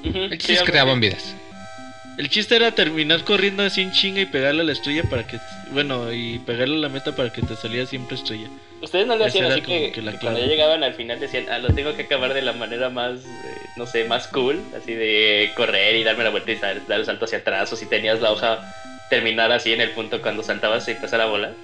El 0.02 0.32
sí, 0.32 0.38
chiste 0.38 0.78
así. 0.78 1.00
vidas. 1.00 1.34
El 2.18 2.28
chiste 2.28 2.54
era 2.54 2.72
terminar 2.72 3.24
corriendo 3.24 3.62
así 3.62 3.80
en 3.80 3.90
chinga 3.92 4.20
y 4.20 4.26
pegarle 4.26 4.60
a 4.60 4.64
la 4.64 4.72
estrella 4.72 5.02
para 5.08 5.26
que. 5.26 5.38
Bueno, 5.72 6.12
y 6.12 6.38
pegarle 6.40 6.76
a 6.76 6.80
la 6.80 6.88
meta 6.88 7.16
para 7.16 7.32
que 7.32 7.42
te 7.42 7.56
saliera 7.56 7.86
siempre 7.86 8.16
estrella. 8.16 8.48
Ustedes 8.82 9.06
no 9.06 9.16
lo 9.16 9.24
hacían 9.24 9.46
así 9.46 9.62
que, 9.62 9.92
que 9.92 10.02
la 10.02 10.12
que 10.12 10.18
clave. 10.18 10.34
cuando 10.34 10.40
ya 10.40 10.46
llegaban 10.46 10.84
al 10.84 10.94
final 10.94 11.18
decían, 11.18 11.46
ah, 11.50 11.58
lo 11.58 11.72
tengo 11.74 11.96
que 11.96 12.02
acabar 12.02 12.34
de 12.34 12.42
la 12.42 12.52
manera 12.52 12.90
más, 12.90 13.20
eh, 13.20 13.56
no 13.76 13.86
sé, 13.86 14.04
más 14.04 14.28
cool, 14.28 14.60
así 14.76 14.92
de 14.92 15.50
correr 15.56 15.96
y 15.96 16.04
darme 16.04 16.22
la 16.22 16.30
vuelta 16.30 16.52
y 16.52 16.56
dar, 16.56 16.86
dar 16.86 17.00
el 17.00 17.06
salto 17.06 17.24
hacia 17.24 17.38
atrás, 17.38 17.72
o 17.72 17.76
si 17.76 17.86
tenías 17.86 18.20
la 18.20 18.30
hoja 18.30 18.74
terminar 19.08 19.50
así 19.52 19.72
en 19.72 19.80
el 19.80 19.90
punto 19.90 20.20
cuando 20.20 20.42
saltabas 20.42 20.86
y 20.88 20.92
empezar 20.92 21.20
a 21.20 21.26
volar. 21.26 21.54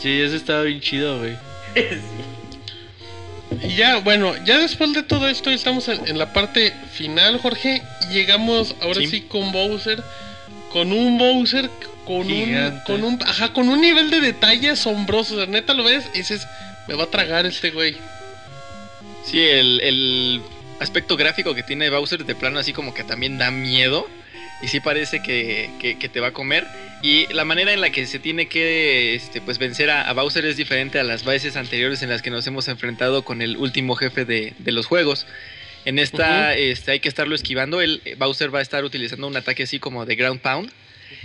Sí, 0.00 0.20
ese 0.20 0.36
estaba 0.36 0.62
bien 0.62 0.80
chido, 0.80 1.18
güey. 1.18 1.36
Y 3.62 3.74
ya, 3.74 3.98
bueno, 3.98 4.32
ya 4.44 4.58
después 4.58 4.92
de 4.92 5.02
todo 5.02 5.28
esto 5.28 5.50
estamos 5.50 5.88
en, 5.88 6.06
en 6.06 6.18
la 6.18 6.32
parte 6.32 6.72
final, 6.92 7.38
Jorge, 7.40 7.82
y 8.08 8.14
llegamos 8.14 8.76
ahora 8.80 9.00
sí, 9.00 9.06
Sí. 9.08 9.20
con 9.22 9.50
Bowser, 9.50 10.02
con 10.72 10.92
un 10.92 11.18
Bowser 11.18 11.68
con 12.06 12.30
un, 12.30 12.80
con 12.86 13.04
un, 13.04 13.18
ajá, 13.22 13.52
con 13.52 13.68
un 13.68 13.80
nivel 13.80 14.10
de 14.10 14.20
detalle 14.20 14.70
asombroso, 14.70 15.34
o 15.34 15.36
sea, 15.38 15.46
neta 15.46 15.74
lo 15.74 15.84
ves 15.84 16.08
y 16.14 16.18
dices, 16.18 16.46
me 16.88 16.94
va 16.94 17.04
a 17.04 17.10
tragar 17.10 17.44
este 17.44 17.70
güey. 17.70 17.96
Sí, 19.26 19.40
el, 19.40 19.80
el 19.82 20.42
aspecto 20.80 21.16
gráfico 21.16 21.54
que 21.54 21.62
tiene 21.62 21.90
Bowser 21.90 22.24
de 22.24 22.34
plano 22.34 22.58
así 22.58 22.72
como 22.72 22.94
que 22.94 23.04
también 23.04 23.36
da 23.38 23.50
miedo. 23.50 24.08
Y 24.62 24.68
sí 24.68 24.80
parece 24.80 25.22
que, 25.22 25.70
que- 25.80 25.98
que 25.98 26.08
te 26.08 26.20
va 26.20 26.28
a 26.28 26.32
comer. 26.32 26.66
Y 27.02 27.26
la 27.32 27.44
manera 27.46 27.72
en 27.72 27.80
la 27.80 27.90
que 27.90 28.06
se 28.06 28.18
tiene 28.18 28.46
que 28.46 29.14
este, 29.14 29.40
pues 29.40 29.58
vencer 29.58 29.88
a, 29.90 30.08
a 30.08 30.12
Bowser 30.12 30.44
es 30.44 30.56
diferente 30.58 30.98
a 30.98 31.02
las 31.02 31.24
veces 31.24 31.56
anteriores 31.56 32.02
en 32.02 32.10
las 32.10 32.20
que 32.20 32.30
nos 32.30 32.46
hemos 32.46 32.68
enfrentado 32.68 33.22
con 33.24 33.40
el 33.40 33.56
último 33.56 33.96
jefe 33.96 34.24
de, 34.26 34.52
de 34.58 34.72
los 34.72 34.84
juegos. 34.86 35.26
En 35.86 35.98
esta 35.98 36.54
este, 36.56 36.90
hay 36.92 37.00
que 37.00 37.08
estarlo 37.08 37.34
esquivando. 37.34 37.80
El, 37.80 38.02
Bowser 38.18 38.54
va 38.54 38.58
a 38.58 38.62
estar 38.62 38.84
utilizando 38.84 39.26
un 39.26 39.36
ataque 39.36 39.62
así 39.62 39.78
como 39.78 40.04
de 40.04 40.14
ground 40.14 40.40
pound. 40.40 40.70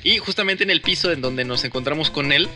Y 0.02 0.18
justamente 0.20 0.64
en 0.64 0.70
el 0.72 0.80
piso 0.82 1.12
en 1.12 1.20
donde 1.22 1.44
nos 1.44 1.64
encontramos 1.66 2.10
con 2.10 2.32
él 2.32 2.48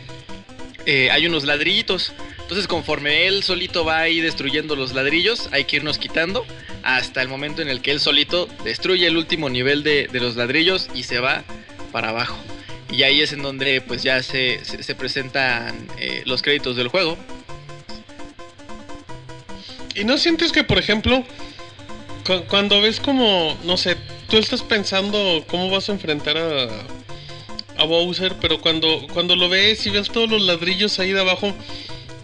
eh, 0.92 1.10
hay 1.10 1.26
unos 1.26 1.44
ladrillitos. 1.44 2.12
Entonces 2.40 2.66
conforme 2.66 3.26
él 3.28 3.42
solito 3.44 3.84
va 3.84 4.00
ahí 4.00 4.20
destruyendo 4.20 4.74
los 4.74 4.92
ladrillos, 4.92 5.48
hay 5.52 5.64
que 5.64 5.76
irnos 5.76 5.98
quitando 5.98 6.44
hasta 6.82 7.22
el 7.22 7.28
momento 7.28 7.62
en 7.62 7.68
el 7.68 7.80
que 7.80 7.92
él 7.92 8.00
solito 8.00 8.48
destruye 8.64 9.06
el 9.06 9.16
último 9.16 9.48
nivel 9.48 9.82
de, 9.84 10.08
de 10.08 10.18
los 10.20 10.34
ladrillos 10.34 10.88
y 10.94 11.04
se 11.04 11.20
va 11.20 11.44
para 11.92 12.08
abajo. 12.08 12.36
Y 12.90 13.04
ahí 13.04 13.20
es 13.20 13.32
en 13.32 13.42
donde 13.42 13.80
pues 13.82 14.02
ya 14.02 14.20
se, 14.24 14.64
se- 14.64 14.82
se 14.82 14.94
presentan 14.96 15.86
eh, 15.98 16.22
los 16.26 16.42
créditos 16.42 16.74
del 16.76 16.88
juego. 16.88 17.16
¿Y 19.94 20.04
no 20.04 20.18
sientes 20.18 20.50
que, 20.52 20.64
por 20.64 20.78
ejemplo, 20.78 21.22
cu- 22.26 22.42
cuando 22.48 22.80
ves 22.80 22.98
como, 23.00 23.56
no 23.64 23.76
sé, 23.76 23.96
tú 24.28 24.38
estás 24.38 24.62
pensando 24.62 25.44
cómo 25.48 25.70
vas 25.70 25.88
a 25.88 25.92
enfrentar 25.92 26.36
a, 26.36 26.68
a 27.80 27.84
Bowser, 27.84 28.34
pero 28.40 28.60
cuando, 28.60 29.06
cuando 29.12 29.36
lo 29.36 29.48
ves 29.48 29.86
y 29.86 29.90
ves 29.90 30.10
todos 30.10 30.30
los 30.30 30.42
ladrillos 30.42 30.98
ahí 30.98 31.12
de 31.12 31.20
abajo, 31.20 31.54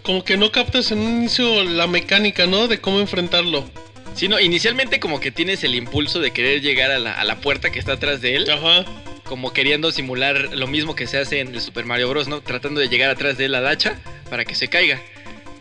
como 0.03 0.23
que 0.23 0.37
no 0.37 0.51
captas 0.51 0.91
en 0.91 0.99
un 0.99 1.17
inicio 1.17 1.63
la 1.63 1.87
mecánica, 1.87 2.45
¿no? 2.45 2.67
De 2.67 2.79
cómo 2.79 2.99
enfrentarlo. 2.99 3.69
Sí, 4.15 4.27
no, 4.27 4.39
inicialmente 4.39 4.99
como 4.99 5.19
que 5.19 5.31
tienes 5.31 5.63
el 5.63 5.75
impulso 5.75 6.19
de 6.19 6.31
querer 6.31 6.61
llegar 6.61 6.91
a 6.91 6.99
la, 6.99 7.13
a 7.13 7.23
la 7.23 7.41
puerta 7.41 7.71
que 7.71 7.79
está 7.79 7.93
atrás 7.93 8.21
de 8.21 8.35
él, 8.35 8.49
Ajá. 8.49 8.85
como 9.25 9.53
queriendo 9.53 9.91
simular 9.91 10.55
lo 10.55 10.67
mismo 10.67 10.95
que 10.95 11.07
se 11.07 11.17
hace 11.17 11.39
en 11.39 11.53
el 11.53 11.61
Super 11.61 11.85
Mario 11.85 12.09
Bros, 12.09 12.27
¿no? 12.27 12.41
Tratando 12.41 12.79
de 12.79 12.89
llegar 12.89 13.09
atrás 13.09 13.37
de 13.37 13.45
él 13.45 13.55
a 13.55 13.61
la 13.61 13.71
hacha 13.71 13.99
para 14.29 14.45
que 14.45 14.55
se 14.55 14.69
caiga. 14.69 15.01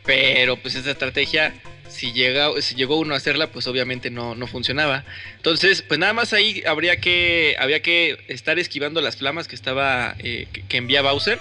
Pero 0.05 0.57
pues 0.57 0.75
esa 0.75 0.93
estrategia, 0.93 1.55
si, 1.97 2.13
llega, 2.13 2.51
si 2.61 2.75
llegó 2.75 2.97
uno 2.99 3.15
a 3.15 3.17
hacerla, 3.17 3.49
pues 3.49 3.67
obviamente 3.67 4.11
no, 4.11 4.35
no 4.35 4.47
funcionaba. 4.47 5.05
Entonces, 5.37 5.83
pues 5.83 5.99
nada 5.99 6.13
más 6.13 6.33
ahí 6.33 6.63
habría 6.67 6.99
que, 6.99 7.57
había 7.59 7.81
que 7.81 8.19
estar 8.29 8.59
esquivando 8.59 9.01
las 9.01 9.17
flamas 9.17 9.49
que 9.49 9.57
estaba, 9.57 10.15
eh, 10.19 10.47
que, 10.69 10.77
envía 10.77 11.03
Bowser. 11.03 11.41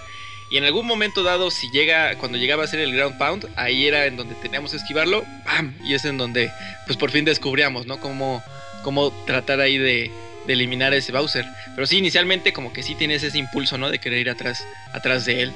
Y 0.51 0.58
en 0.58 0.64
algún 0.64 0.85
momento 0.85 1.24
dado, 1.24 1.51
si 1.51 1.69
llega, 1.72 2.16
cuando 2.16 2.38
llegaba 2.38 2.64
a 2.64 2.67
ser 2.67 2.80
el 2.80 2.93
ground 2.93 3.17
pound, 3.17 3.48
ahí 3.56 3.88
era 3.88 4.06
en 4.06 4.16
donde 4.16 4.35
teníamos 4.35 4.72
que 4.72 4.77
esquivarlo, 4.77 5.25
¡pam! 5.43 5.74
Y 5.84 5.93
es 5.93 6.06
en 6.06 6.17
donde, 6.17 6.51
pues 6.85 6.98
por 6.98 7.11
fin 7.11 7.25
descubríamos, 7.25 7.85
¿no? 7.88 8.00
Cómo, 8.00 8.43
cómo 8.84 9.11
tratar 9.25 9.59
ahí 9.59 9.77
de, 9.77 10.11
de 10.45 10.53
eliminar 10.53 10.93
a 10.93 10.95
ese 10.95 11.11
Bowser. 11.11 11.45
Pero 11.74 11.88
sí, 11.88 11.98
inicialmente 11.98 12.53
como 12.53 12.74
que 12.74 12.84
sí 12.84 12.95
tienes 12.95 13.24
ese 13.24 13.38
impulso, 13.38 13.77
¿no? 13.77 13.90
De 13.90 14.00
querer 14.00 14.19
ir 14.19 14.30
atrás, 14.30 14.66
atrás 14.93 15.25
de 15.25 15.43
él. 15.43 15.51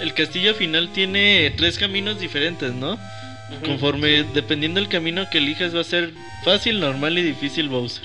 El 0.00 0.14
castillo 0.14 0.54
final 0.54 0.92
tiene 0.92 1.52
tres 1.56 1.78
caminos 1.78 2.18
diferentes, 2.18 2.72
¿no? 2.72 2.98
Conforme, 3.64 4.24
dependiendo 4.34 4.80
del 4.80 4.88
camino 4.88 5.28
que 5.30 5.38
elijas, 5.38 5.74
va 5.74 5.80
a 5.80 5.84
ser 5.84 6.12
fácil, 6.44 6.80
normal 6.80 7.18
y 7.18 7.22
difícil 7.22 7.68
Bowser. 7.68 8.04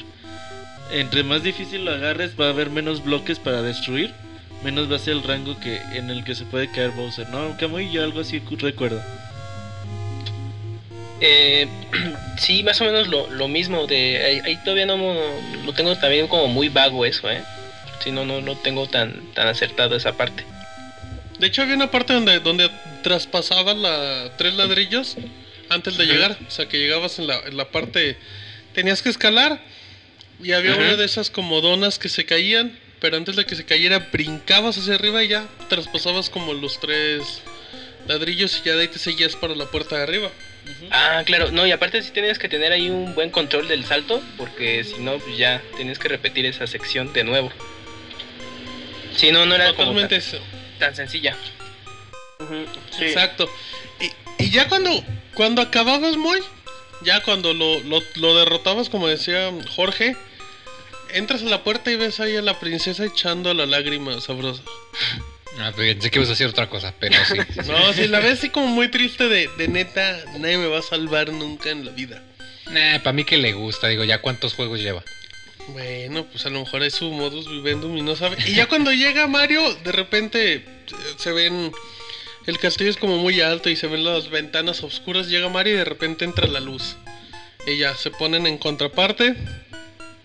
Entre 0.91 1.23
más 1.23 1.43
difícil 1.43 1.85
lo 1.85 1.91
agarres, 1.91 2.31
va 2.39 2.47
a 2.47 2.49
haber 2.49 2.69
menos 2.69 3.03
bloques 3.03 3.39
para 3.39 3.61
destruir. 3.61 4.13
Menos 4.63 4.91
va 4.91 4.97
a 4.97 4.99
ser 4.99 5.13
el 5.13 5.23
rango 5.23 5.57
que 5.59 5.77
en 5.93 6.09
el 6.09 6.23
que 6.25 6.35
se 6.35 6.43
puede 6.45 6.69
caer 6.69 6.91
Bowser, 6.91 7.29
¿no? 7.29 7.55
Camuy, 7.57 7.91
yo 7.91 8.03
algo 8.03 8.19
así 8.19 8.41
cu- 8.41 8.57
recuerdo. 8.57 9.01
Eh, 11.21 11.67
sí, 12.37 12.63
más 12.63 12.79
o 12.81 12.85
menos 12.85 13.07
lo, 13.07 13.29
lo 13.29 13.47
mismo. 13.47 13.87
De 13.87 14.23
ahí, 14.23 14.41
ahí 14.45 14.57
todavía 14.63 14.85
no 14.85 14.97
lo 15.65 15.73
tengo 15.73 15.95
también 15.97 16.27
como 16.27 16.47
muy 16.47 16.69
vago 16.69 17.05
eso, 17.05 17.29
¿eh? 17.29 17.41
Sí, 18.03 18.11
no, 18.11 18.25
no, 18.25 18.41
no 18.41 18.55
tengo 18.55 18.87
tan, 18.87 19.13
tan 19.33 19.47
acertado 19.47 19.95
esa 19.95 20.13
parte. 20.13 20.45
De 21.39 21.47
hecho, 21.47 21.61
había 21.61 21.75
una 21.75 21.89
parte 21.89 22.13
donde, 22.13 22.39
donde 22.39 22.69
traspasabas 23.01 23.77
la 23.77 24.35
tres 24.37 24.53
ladrillos 24.55 25.15
antes 25.69 25.97
de 25.97 26.05
llegar. 26.05 26.37
O 26.47 26.51
sea, 26.51 26.67
que 26.67 26.77
llegabas 26.77 27.17
en 27.19 27.27
la, 27.27 27.39
en 27.39 27.57
la 27.57 27.69
parte. 27.69 28.17
Tenías 28.73 29.01
que 29.01 29.09
escalar. 29.09 29.61
Y 30.41 30.51
había 30.53 30.71
Ajá. 30.71 30.81
una 30.81 30.95
de 30.95 31.05
esas 31.05 31.29
como 31.29 31.61
donas 31.61 31.99
que 31.99 32.09
se 32.09 32.25
caían. 32.25 32.77
Pero 32.99 33.15
antes 33.15 33.37
de 33.37 33.45
que 33.45 33.55
se 33.55 33.65
cayera, 33.65 34.09
brincabas 34.11 34.77
hacia 34.77 34.95
arriba 34.95 35.23
y 35.23 35.29
ya 35.29 35.47
traspasabas 35.69 36.29
como 36.29 36.53
los 36.53 36.79
tres 36.81 37.41
ladrillos. 38.07 38.59
Y 38.59 38.67
ya 38.67 38.75
de 38.75 38.81
ahí 38.81 38.87
te 38.89 38.99
seguías 38.99 39.37
para 39.37 39.55
la 39.55 39.65
puerta 39.65 39.95
de 39.95 40.03
arriba. 40.03 40.29
Ah, 40.91 41.23
claro, 41.25 41.51
no, 41.51 41.65
y 41.65 41.71
aparte 41.71 42.01
sí 42.01 42.11
tienes 42.11 42.37
que 42.37 42.49
tener 42.49 42.71
ahí 42.71 42.89
un 42.89 43.15
buen 43.15 43.29
control 43.29 43.67
del 43.67 43.85
salto, 43.85 44.21
porque 44.37 44.83
si 44.83 45.01
no, 45.01 45.17
pues 45.17 45.37
ya 45.37 45.61
tienes 45.77 45.97
que 45.97 46.09
repetir 46.09 46.45
esa 46.45 46.67
sección 46.67 47.13
de 47.13 47.23
nuevo. 47.23 47.51
Si 49.15 49.31
no, 49.31 49.45
no 49.45 49.55
era 49.55 49.73
como 49.73 49.93
Totalmente 49.93 50.19
tan, 50.19 50.27
eso. 50.27 50.39
Tan 50.79 50.95
sencilla. 50.95 51.35
Sí. 52.97 53.03
Exacto. 53.05 53.49
Y, 53.99 54.43
y 54.43 54.49
ya 54.49 54.67
cuando, 54.67 55.03
cuando 55.33 55.61
acababas 55.61 56.17
muy, 56.17 56.39
ya 57.01 57.21
cuando 57.23 57.53
lo, 57.53 57.79
lo, 57.81 58.01
lo 58.15 58.37
derrotabas, 58.37 58.89
como 58.89 59.07
decía 59.07 59.51
Jorge, 59.75 60.15
entras 61.13 61.41
a 61.41 61.45
la 61.45 61.63
puerta 61.63 61.91
y 61.91 61.95
ves 61.95 62.19
ahí 62.19 62.35
a 62.35 62.41
la 62.41 62.59
princesa 62.59 63.05
echando 63.05 63.53
la 63.53 63.65
lágrima 63.65 64.19
sabrosa. 64.21 64.63
Ah, 65.59 65.73
pensé 65.75 66.09
que 66.09 66.19
ibas 66.19 66.29
a 66.29 66.33
decir 66.33 66.47
otra 66.47 66.69
cosa, 66.69 66.93
pero 66.99 67.15
sí. 67.25 67.35
sí, 67.35 67.61
sí. 67.63 67.71
No, 67.71 67.93
si 67.93 68.07
la 68.07 68.19
ves 68.19 68.39
así 68.39 68.49
como 68.49 68.67
muy 68.67 68.89
triste 68.89 69.27
de, 69.27 69.49
de 69.57 69.67
neta, 69.67 70.17
nadie 70.37 70.57
me 70.57 70.67
va 70.67 70.79
a 70.79 70.83
salvar 70.83 71.31
nunca 71.31 71.69
en 71.69 71.85
la 71.85 71.91
vida. 71.91 72.23
Nah, 72.71 72.99
para 72.99 73.13
mí 73.13 73.25
que 73.25 73.37
le 73.37 73.53
gusta, 73.53 73.87
digo, 73.87 74.03
ya 74.03 74.21
cuántos 74.21 74.53
juegos 74.53 74.79
lleva. 74.79 75.03
Bueno, 75.73 76.25
pues 76.25 76.45
a 76.45 76.49
lo 76.49 76.59
mejor 76.59 76.83
es 76.83 76.95
su 76.95 77.11
modus 77.11 77.49
vivendum 77.49 77.97
y 77.97 78.01
no 78.01 78.15
sabe. 78.15 78.37
Y 78.45 78.53
ya 78.53 78.67
cuando 78.67 78.91
llega 78.91 79.27
Mario, 79.27 79.61
de 79.83 79.91
repente 79.91 80.53
eh, 80.55 80.63
se 81.17 81.31
ven. 81.31 81.71
El 82.45 82.57
castillo 82.57 82.89
es 82.89 82.97
como 82.97 83.17
muy 83.17 83.41
alto 83.41 83.69
y 83.69 83.75
se 83.75 83.87
ven 83.87 84.03
las 84.03 84.29
ventanas 84.29 84.83
oscuras. 84.83 85.27
Llega 85.27 85.49
Mario 85.49 85.75
y 85.75 85.77
de 85.77 85.85
repente 85.85 86.25
entra 86.25 86.47
la 86.47 86.59
luz. 86.59 86.95
Y 87.67 87.77
ya 87.77 87.95
se 87.95 88.09
ponen 88.11 88.47
en 88.47 88.57
contraparte. 88.57 89.35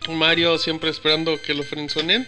Mario 0.08 0.58
siempre 0.58 0.90
esperando 0.90 1.40
que 1.42 1.54
lo 1.54 1.62
frenzonen. 1.64 2.26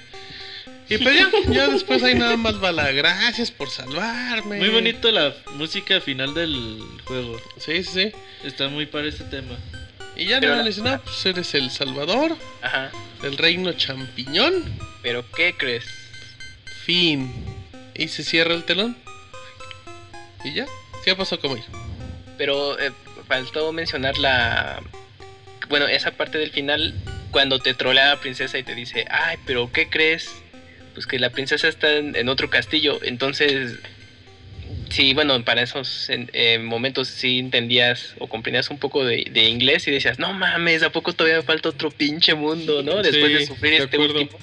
Y 0.88 0.98
pues 0.98 1.16
ya, 1.16 1.30
ya 1.50 1.68
después 1.68 2.02
ahí 2.02 2.14
nada 2.14 2.36
más 2.36 2.62
va 2.62 2.70
la 2.70 2.92
gracias 2.92 3.50
por 3.50 3.70
salvarme. 3.70 4.58
Muy 4.58 4.68
bonito 4.68 5.10
la 5.10 5.34
música 5.54 6.00
final 6.00 6.32
del 6.34 6.80
juego. 7.04 7.40
Sí, 7.58 7.82
sí, 7.82 7.90
sí. 7.92 8.12
Está 8.44 8.68
muy 8.68 8.86
para 8.86 9.08
ese 9.08 9.24
tema. 9.24 9.56
Y 10.16 10.26
ya 10.26 10.40
Pero 10.40 10.52
nada, 10.52 10.56
la- 10.58 10.62
le 10.64 10.70
dicen, 10.70 10.86
ah, 10.86 11.00
pues 11.02 11.24
eres 11.26 11.54
el 11.54 11.70
salvador 11.70 12.36
Ajá. 12.62 12.90
del 13.22 13.36
reino 13.36 13.72
champiñón. 13.72 14.54
Pero 15.02 15.24
¿qué 15.32 15.54
crees? 15.56 15.84
Fin. 16.84 17.32
Y 17.94 18.08
se 18.08 18.22
cierra 18.24 18.54
el 18.54 18.64
telón. 18.64 18.96
¿Y 20.44 20.52
ya? 20.54 20.66
¿Qué 21.04 21.14
pasó 21.14 21.38
con 21.40 21.52
ella? 21.52 21.66
Pero 22.38 22.78
eh, 22.78 22.92
faltó 23.28 23.72
mencionar 23.72 24.18
la... 24.18 24.82
Bueno, 25.68 25.86
esa 25.88 26.12
parte 26.12 26.38
del 26.38 26.50
final, 26.52 26.94
cuando 27.30 27.58
te 27.58 27.74
trolea 27.74 28.08
la 28.10 28.20
princesa 28.20 28.56
y 28.58 28.62
te 28.62 28.74
dice, 28.74 29.04
ay, 29.10 29.36
pero 29.46 29.70
¿qué 29.72 29.88
crees? 29.88 30.30
Pues 30.94 31.06
que 31.06 31.18
la 31.18 31.30
princesa 31.30 31.68
está 31.68 31.92
en, 31.92 32.14
en 32.16 32.28
otro 32.28 32.48
castillo. 32.50 33.00
Entonces, 33.02 33.72
sí, 34.89 35.15
bueno, 35.15 35.42
para 35.44 35.62
esos 35.62 36.08
eh, 36.10 36.58
momentos 36.58 37.08
sí 37.08 37.39
entendías 37.39 38.15
o 38.18 38.28
comprendías 38.28 38.70
un 38.70 38.78
poco 38.78 39.05
de, 39.05 39.26
de 39.31 39.48
inglés 39.48 39.86
y 39.89 39.90
decías, 39.90 40.18
no 40.18 40.32
mames, 40.32 40.82
¿a 40.82 40.90
poco 40.90 41.12
todavía 41.12 41.39
me 41.39 41.42
falta 41.44 41.68
otro 41.70 41.90
pinche 41.90 42.34
mundo, 42.34 42.82
no? 42.82 43.02
Después 43.02 43.26
Sí, 43.26 43.32
de 43.34 43.47
sufrir 43.47 43.73
de 43.73 43.76
este 43.84 43.97
acuerdo. 43.97 44.20
último. 44.20 44.39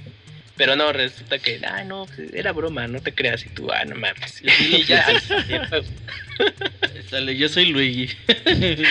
Pero 0.56 0.76
no, 0.76 0.94
resulta 0.94 1.40
que, 1.40 1.60
ah, 1.66 1.84
no, 1.84 2.06
era 2.32 2.52
broma, 2.52 2.88
no 2.88 3.02
te 3.02 3.12
creas. 3.12 3.44
Y 3.44 3.50
tú, 3.50 3.72
ah, 3.72 3.86
no 3.86 3.96
mames. 3.96 4.40
Y 4.44 4.84
ya, 4.86 5.04
Sale, 7.10 7.36
yo 7.36 7.50
soy 7.50 7.66
Luigi. 7.68 8.10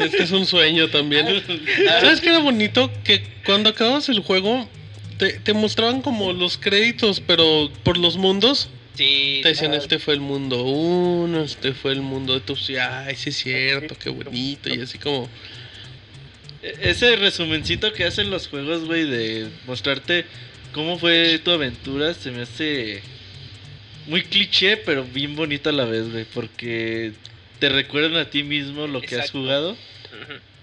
Este 0.00 0.22
es 0.22 0.30
un 0.32 0.46
sueño 0.46 0.88
también. 0.88 1.26
¿Sabes 2.00 2.20
qué 2.20 2.28
era 2.28 2.38
bonito? 2.38 2.90
Que 3.04 3.22
cuando 3.44 3.70
acababas 3.70 4.08
el 4.08 4.20
juego, 4.20 4.68
te, 5.18 5.34
te 5.40 5.52
mostraban 5.52 6.02
como 6.02 6.32
los 6.32 6.56
créditos, 6.58 7.20
pero 7.20 7.70
por 7.82 7.98
los 7.98 8.16
mundos. 8.16 8.70
Sí, 8.94 9.40
Te 9.42 9.50
decían, 9.50 9.72
ah, 9.72 9.76
este 9.76 9.98
fue 9.98 10.14
el 10.14 10.20
mundo 10.20 10.62
uno, 10.64 11.42
este 11.44 11.72
fue 11.72 11.92
el 11.92 12.02
mundo 12.02 12.34
de 12.34 12.40
tus... 12.40 12.64
Sí 12.66 12.74
es 12.76 13.36
cierto, 13.36 13.96
qué 13.98 14.10
bonito. 14.10 14.68
Y 14.72 14.80
así 14.80 14.98
como... 14.98 15.28
E- 16.62 16.76
Ese 16.90 17.16
resumencito 17.16 17.92
que 17.92 18.04
hacen 18.04 18.30
los 18.30 18.48
juegos, 18.48 18.84
güey, 18.84 19.04
de 19.04 19.48
mostrarte 19.66 20.24
cómo 20.72 20.98
fue 20.98 21.38
tu 21.42 21.50
aventura, 21.50 22.14
se 22.14 22.30
me 22.30 22.42
hace 22.42 23.02
muy 24.06 24.22
cliché, 24.22 24.76
pero 24.76 25.04
bien 25.04 25.36
bonito 25.36 25.70
a 25.70 25.72
la 25.72 25.84
vez, 25.84 26.10
güey, 26.10 26.24
porque 26.24 27.12
te 27.58 27.68
recuerdan 27.68 28.16
a 28.16 28.30
ti 28.30 28.42
mismo 28.42 28.86
lo 28.86 29.00
que 29.00 29.16
has 29.16 29.30
jugado 29.30 29.76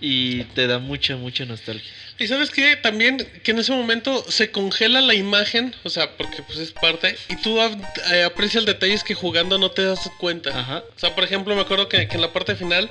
y 0.02 0.44
te 0.44 0.68
da 0.68 0.80
mucha, 0.80 1.16
mucha 1.18 1.46
nostalgia. 1.46 1.92
Y 2.20 2.28
sabes 2.28 2.50
qué, 2.50 2.76
también 2.76 3.18
que 3.44 3.52
en 3.52 3.60
ese 3.60 3.72
momento 3.72 4.26
se 4.30 4.50
congela 4.52 5.02
la 5.02 5.14
imagen, 5.14 5.76
o 5.84 5.90
sea, 5.90 6.18
porque 6.18 6.42
pues 6.42 6.58
es 6.58 6.72
parte, 6.72 7.16
y 7.30 7.36
tú 7.36 7.60
eh, 7.60 8.24
aprecias 8.24 8.66
detalles 8.66 9.04
que 9.04 9.14
jugando 9.14 9.60
no 9.60 9.70
te 9.70 9.84
das 9.84 10.10
cuenta. 10.18 10.50
Ajá. 10.58 10.84
O 10.96 11.00
sea, 11.00 11.14
por 11.14 11.24
ejemplo, 11.24 11.54
me 11.56 11.62
acuerdo 11.62 11.88
que, 11.88 12.08
que 12.08 12.16
en 12.16 12.22
la 12.22 12.34
parte 12.34 12.56
final, 12.56 12.90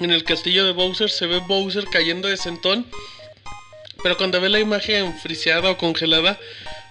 en 0.00 0.10
el 0.10 0.24
castillo 0.24 0.66
de 0.66 0.72
Bowser, 0.72 1.08
se 1.08 1.26
ve 1.26 1.38
Bowser 1.38 1.84
cayendo 1.90 2.28
de 2.28 2.36
sentón. 2.36 2.86
Pero 4.02 4.16
cuando 4.16 4.40
ves 4.40 4.50
la 4.50 4.60
imagen 4.60 5.18
friseada 5.18 5.70
o 5.70 5.76
congelada, 5.76 6.38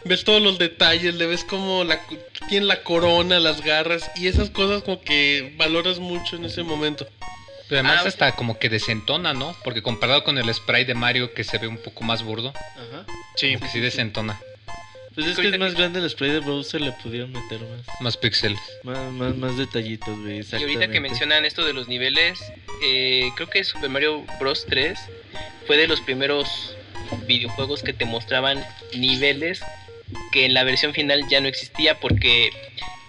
ves 0.06 0.24
todos 0.24 0.41
los 0.41 0.59
detalles, 0.59 1.16
le 1.16 1.25
ves 1.25 1.43
como 1.43 1.83
la, 1.83 1.99
tiene 2.49 2.67
la 2.67 2.83
corona, 2.83 3.40
las 3.40 3.61
garras, 3.61 4.09
y 4.16 4.27
esas 4.27 4.49
cosas 4.49 4.83
como 4.83 5.01
que 5.01 5.53
valoras 5.58 5.99
mucho 5.99 6.35
en 6.35 6.45
ese 6.45 6.64
momento. 6.64 7.08
Pero 7.69 7.81
además 7.81 8.01
Ah, 8.03 8.07
hasta 8.07 8.31
como 8.35 8.57
que 8.59 8.67
desentona, 8.67 9.33
¿no? 9.33 9.56
Porque 9.64 9.81
comparado 9.81 10.23
con 10.23 10.38
el 10.38 10.53
spray 10.53 10.83
de 10.85 10.95
Mario 10.95 11.33
que 11.33 11.43
se 11.43 11.57
ve 11.59 11.67
un 11.67 11.77
poco 11.77 12.03
más 12.03 12.23
burdo, 12.23 12.49
Ajá. 12.49 13.06
Sí. 13.38 13.53
como 13.53 13.65
que 13.67 13.72
sí 13.72 13.80
desentona. 13.80 14.39
Pues 15.15 15.27
es 15.27 15.38
que 15.38 15.49
es 15.49 15.59
más 15.59 15.73
grande 15.75 15.99
el 15.99 16.09
spray 16.09 16.31
de 16.31 16.39
Bowser, 16.39 16.80
le 16.81 16.91
pudieron 16.93 17.31
meter 17.31 17.59
más, 17.59 18.01
Más 18.01 18.17
píxeles. 18.17 18.59
más, 18.83 18.98
más, 19.11 19.35
más 19.35 19.57
detallitos, 19.57 20.17
güey. 20.19 20.41
Y 20.41 20.56
ahorita 20.56 20.89
que 20.89 20.99
mencionan 20.99 21.45
esto 21.45 21.65
de 21.65 21.73
los 21.73 21.88
niveles, 21.88 22.39
eh, 22.83 23.30
creo 23.35 23.49
que 23.49 23.64
Super 23.64 23.89
Mario 23.89 24.23
Bros. 24.39 24.65
3 24.67 24.98
fue 25.67 25.77
de 25.77 25.88
los 25.88 25.99
primeros 26.01 26.75
videojuegos 27.27 27.83
que 27.83 27.91
te 27.93 28.06
mostraban 28.06 28.64
niveles 28.95 29.61
que 30.31 30.45
en 30.45 30.53
la 30.53 30.64
versión 30.64 30.93
final 30.93 31.27
ya 31.30 31.41
no 31.41 31.48
existía 31.48 31.99
porque 31.99 32.51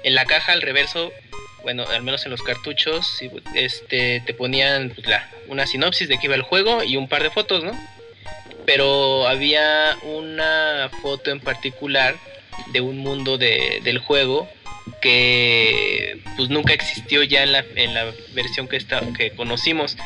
en 0.03 0.15
la 0.15 0.25
caja 0.25 0.53
al 0.53 0.63
reverso, 0.63 1.13
bueno, 1.63 1.85
al 1.89 2.03
menos 2.03 2.25
en 2.25 2.31
los 2.31 2.43
cartuchos, 2.43 3.21
este, 3.55 4.23
te 4.25 4.35
ponían 4.35 4.91
pues, 4.95 5.07
la- 5.07 5.29
una 5.49 5.67
sinopsis 5.67 6.09
de 6.09 6.19
qué 6.19 6.27
iba 6.27 6.35
el 6.35 6.43
juego 6.43 6.83
y 6.85 6.97
un 6.97 7.09
par 7.09 7.23
de 7.23 7.31
fotos, 7.31 7.65
¿no? 7.65 7.73
Pero 8.67 9.27
había 9.27 9.97
una 10.03 10.91
foto 11.03 11.31
en 11.31 11.41
particular 11.41 12.15
de 12.73 12.81
un 12.81 12.99
mundo 12.99 13.37
de- 13.39 13.81
del 13.83 13.99
juego 13.99 14.49
que 15.01 16.19
pues 16.37 16.49
nunca 16.51 16.73
existió 16.73 17.23
ya 17.23 17.43
en 17.43 17.53
la, 17.53 17.65
en 17.77 17.95
la 17.95 18.13
versión 18.35 18.69
que, 18.69 18.77
está, 18.77 19.01
que 19.17 19.31
conocimos. 19.31 19.97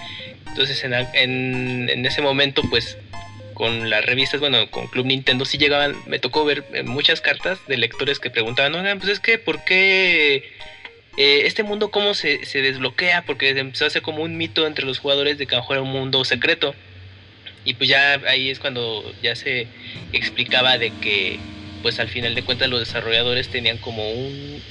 Entonces 0.49 0.83
en, 0.85 0.95
en, 0.95 1.91
en 1.91 2.07
ese 2.07 2.23
momento 2.23 2.63
pues 2.71 2.97
con 3.55 3.89
las 3.91 4.05
revistas, 4.05 4.41
bueno, 4.41 4.69
con 4.71 4.89
Club 4.89 5.07
Nintendo 5.07 5.45
sí 5.45 5.59
llegaban, 5.59 5.95
me 6.07 6.19
tocó 6.19 6.45
ver 6.45 6.65
eh, 6.73 6.83
muchas 6.83 7.21
cartas 7.21 7.59
de 7.69 7.77
lectores 7.77 8.19
que 8.19 8.31
preguntaban, 8.31 8.75
oigan, 8.75 8.99
pues 8.99 9.13
es 9.13 9.21
que, 9.21 9.39
¿por 9.39 9.63
qué 9.65 10.43
eh, 11.17 11.43
este 11.47 11.63
mundo 11.63 11.91
cómo 11.91 12.15
se, 12.15 12.39
desbloquea? 12.39 13.23
Porque 13.23 13.51
empezó 13.51 13.87
a 13.87 13.91
ser 13.91 14.03
como 14.03 14.23
un 14.23 14.37
mito 14.37 14.67
entre 14.67 14.85
los 14.85 14.99
jugadores 14.99 15.39
de 15.39 15.47
que 15.47 15.55
era 15.55 15.83
un 15.83 15.91
mundo 15.91 16.25
secreto. 16.25 16.75
Y 17.65 17.75
pues 17.75 17.89
ya 17.89 18.21
ahí 18.29 18.51
es 18.51 18.59
cuando 18.59 19.05
ya 19.23 19.37
se 19.37 19.69
explicaba 20.13 20.77
de 20.77 20.91
que 20.91 21.39
pues 21.83 21.99
al 22.01 22.09
final 22.09 22.35
de 22.35 22.43
cuentas 22.43 22.69
los 22.69 22.81
desarrolladores 22.81 23.49
tenían 23.49 23.79
como 23.79 24.11
un, 24.11 24.63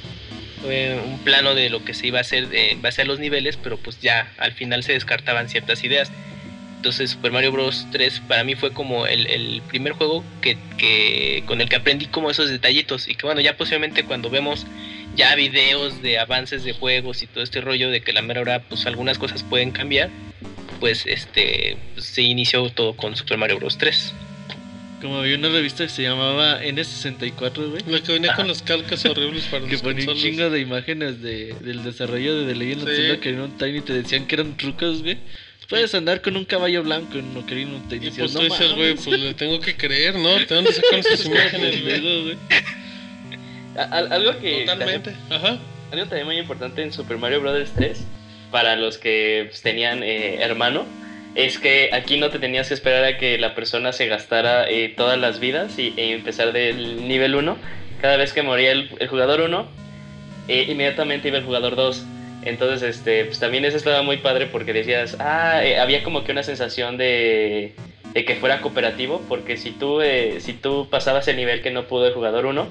eh, 0.66 1.00
un 1.04 1.20
plano 1.20 1.56
de 1.56 1.70
lo 1.70 1.84
que 1.86 1.94
se 1.94 2.08
iba 2.08 2.20
a 2.20 2.22
hacer 2.22 2.48
en 2.52 2.82
base 2.82 3.04
a 3.04 3.06
los 3.06 3.20
niveles, 3.20 3.58
pero 3.58 3.78
pues 3.78 4.00
ya 4.02 4.32
al 4.38 4.54
final 4.54 4.84
se 4.84 4.94
descartaban 4.94 5.50
ciertas 5.50 5.84
ideas. 5.84 6.12
Entonces 6.76 7.12
Super 7.12 7.32
Mario 7.32 7.52
Bros. 7.54 7.88
3 7.92 8.24
para 8.28 8.44
mí 8.44 8.56
fue 8.56 8.74
como 8.74 9.08
el, 9.08 9.26
el 9.28 9.62
primer 9.70 9.94
juego 9.94 10.24
que, 10.42 10.58
que 10.78 11.44
con 11.46 11.62
el 11.62 11.70
que 11.70 11.78
aprendí 11.78 12.08
como 12.08 12.30
esos 12.30 12.50
detallitos 12.50 13.08
y 13.08 13.16
que 13.16 13.26
bueno, 13.26 13.42
ya 13.42 13.56
posiblemente 13.56 14.04
cuando 14.04 14.30
vemos 14.30 14.68
ya 15.16 15.36
videos 15.36 16.02
de 16.02 16.18
avances 16.20 16.64
de 16.64 16.74
juegos 16.74 17.22
y 17.24 17.28
todo 17.28 17.44
este 17.44 17.62
rollo 17.62 17.90
de 17.90 18.02
que 18.02 18.14
la 18.14 18.22
mera 18.22 18.42
hora 18.42 18.62
pues 18.64 18.86
algunas 18.86 19.18
cosas 19.18 19.44
pueden 19.44 19.72
cambiar, 19.72 20.10
pues 20.80 21.06
este 21.06 21.78
pues, 21.94 22.06
se 22.06 22.22
inició 22.24 22.70
todo 22.70 22.96
con 22.96 23.16
Super 23.16 23.38
Mario 23.38 23.58
Bros. 23.58 23.78
3. 23.78 24.14
Como 25.02 25.18
había 25.18 25.36
una 25.36 25.50
revista 25.50 25.84
que 25.84 25.90
se 25.90 26.04
llamaba 26.04 26.64
N64, 26.64 27.70
güey. 27.70 27.84
Lo 27.88 28.02
que 28.02 28.14
venía 28.14 28.34
con 28.36 28.48
las 28.48 28.62
calcas 28.62 29.04
horribles 29.06 29.44
para 29.46 29.66
Que 29.66 29.74
los 29.74 29.82
ponía 29.82 30.10
un 30.10 30.18
chingo 30.18 30.50
de 30.50 30.62
imágenes 30.62 31.22
de, 31.22 31.54
del 31.60 31.84
desarrollo 31.84 32.40
de 32.40 32.54
The 32.54 32.58
Legend 32.58 32.84
of 32.84 32.90
Sí. 32.90 32.96
Zelda 32.96 33.14
Ocarina 33.16 33.44
of 33.44 33.52
Time 33.58 33.78
y 33.78 33.82
te 33.82 33.94
decían 33.94 34.28
que 34.28 34.36
eran 34.36 34.56
trucos, 34.56 35.02
güey. 35.04 35.18
Puedes 35.68 35.94
andar 35.96 36.22
con 36.22 36.38
un 36.38 36.46
caballo 36.46 36.84
blanco 36.84 37.18
en 37.18 37.36
Ocarina 37.36 37.76
of 37.76 37.90
Time. 37.90 38.02
Y 38.02 38.10
decías, 38.10 38.32
pues 38.32 38.34
tú 38.34 38.38
"No 38.38 38.44
dices, 38.46 38.72
güey, 38.76 38.90
mames". 38.92 39.06
pues 39.06 39.20
le 39.20 39.34
tengo 39.34 39.60
que 39.60 39.76
creer, 39.76 40.16
¿no? 40.16 40.30
¿De 40.40 40.46
dónde 40.46 40.72
sacan 40.72 41.00
esas 41.00 41.26
imágenes, 41.26 41.82
güey? 41.84 42.38
Al- 43.76 44.12
algo 44.12 44.40
que 44.40 44.62
Totalmente. 44.66 45.16
Ajá. 45.30 45.58
Algo 45.92 46.06
también 46.06 46.26
muy 46.26 46.38
importante 46.38 46.82
en 46.82 46.92
Super 46.92 47.18
Mario 47.18 47.42
Bros. 47.42 47.72
3, 47.76 48.04
para 48.52 48.76
los 48.76 48.98
que 48.98 49.46
pues, 49.50 49.62
tenían 49.62 50.04
eh, 50.04 50.38
hermano, 50.42 50.86
es 51.36 51.58
que 51.60 51.90
aquí 51.94 52.18
no 52.18 52.30
te 52.30 52.40
tenías 52.40 52.68
que 52.68 52.74
esperar 52.76 53.04
a 53.04 53.18
que 53.18 53.38
la 53.38 53.56
persona 53.56 53.94
se 53.94 54.08
gastara 54.08 54.70
eh, 54.70 54.94
todas 54.96 55.20
las 55.20 55.40
vidas 55.40 55.78
y, 55.80 55.94
e 55.98 56.14
empezar 56.14 56.52
del 56.52 57.08
nivel 57.08 57.36
1. 57.36 57.58
Cada 58.02 58.18
vez 58.18 58.34
que 58.34 58.44
moría 58.44 58.72
el, 58.72 58.90
el 59.00 59.08
jugador 59.08 59.42
1, 59.42 59.68
eh, 60.48 60.66
inmediatamente 60.70 61.30
iba 61.30 61.38
el 61.38 61.44
jugador 61.44 61.76
2. 61.76 62.04
Entonces, 62.44 62.98
este, 62.98 63.26
pues 63.26 63.40
también 63.40 63.64
eso 63.66 63.78
estaba 63.78 64.02
muy 64.04 64.18
padre 64.18 64.48
porque 64.48 64.74
decías, 64.74 65.16
ah, 65.20 65.62
eh, 65.64 65.80
había 65.80 66.04
como 66.04 66.24
que 66.26 66.34
una 66.34 66.44
sensación 66.44 66.98
de, 66.98 67.74
de 68.14 68.26
que 68.26 68.36
fuera 68.36 68.60
cooperativo, 68.62 69.22
porque 69.30 69.56
si 69.58 69.72
tú, 69.72 70.02
eh, 70.02 70.40
si 70.40 70.54
tú 70.54 70.88
pasabas 70.92 71.28
el 71.30 71.38
nivel 71.38 71.62
que 71.62 71.72
no 71.72 71.86
pudo 71.88 72.06
el 72.08 72.14
jugador 72.14 72.46
1, 72.46 72.68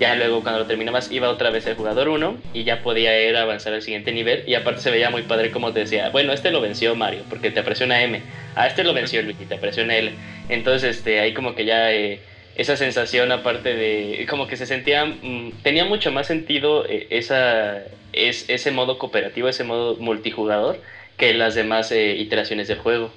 ya 0.00 0.14
luego 0.14 0.42
cuando 0.42 0.60
lo 0.60 0.66
terminabas 0.66 1.12
iba 1.12 1.28
otra 1.28 1.50
vez 1.50 1.66
el 1.66 1.76
jugador 1.76 2.08
1 2.08 2.38
y 2.54 2.64
ya 2.64 2.82
podía 2.82 3.28
ir 3.28 3.36
a 3.36 3.42
avanzar 3.42 3.74
al 3.74 3.82
siguiente 3.82 4.12
nivel 4.12 4.42
y 4.46 4.54
aparte 4.54 4.80
se 4.80 4.90
veía 4.90 5.10
muy 5.10 5.22
padre 5.22 5.50
como 5.50 5.72
te 5.72 5.80
decía, 5.80 6.08
bueno, 6.08 6.32
este 6.32 6.50
lo 6.50 6.62
venció 6.62 6.94
Mario 6.94 7.22
porque 7.28 7.50
te 7.50 7.60
apareció 7.60 7.84
una 7.84 8.02
M, 8.02 8.22
a 8.56 8.66
este 8.66 8.82
lo 8.82 8.94
venció 8.94 9.20
Luigi, 9.20 9.44
te 9.44 9.56
apareció 9.56 9.84
una 9.84 9.96
L. 9.96 10.12
Entonces 10.48 10.96
este 10.96 11.20
ahí 11.20 11.34
como 11.34 11.54
que 11.54 11.66
ya 11.66 11.92
eh, 11.92 12.20
esa 12.56 12.76
sensación 12.76 13.30
aparte 13.30 13.74
de 13.74 14.26
como 14.28 14.46
que 14.46 14.56
se 14.56 14.64
sentía 14.64 15.04
mm, 15.04 15.52
tenía 15.62 15.84
mucho 15.84 16.10
más 16.10 16.26
sentido 16.26 16.86
eh, 16.88 17.06
esa 17.10 17.82
es, 18.14 18.48
ese 18.48 18.70
modo 18.70 18.98
cooperativo, 18.98 19.48
ese 19.48 19.64
modo 19.64 19.96
multijugador 19.96 20.80
que 21.18 21.34
las 21.34 21.54
demás 21.54 21.92
eh, 21.92 22.16
iteraciones 22.16 22.68
del 22.68 22.78
juego. 22.78 23.12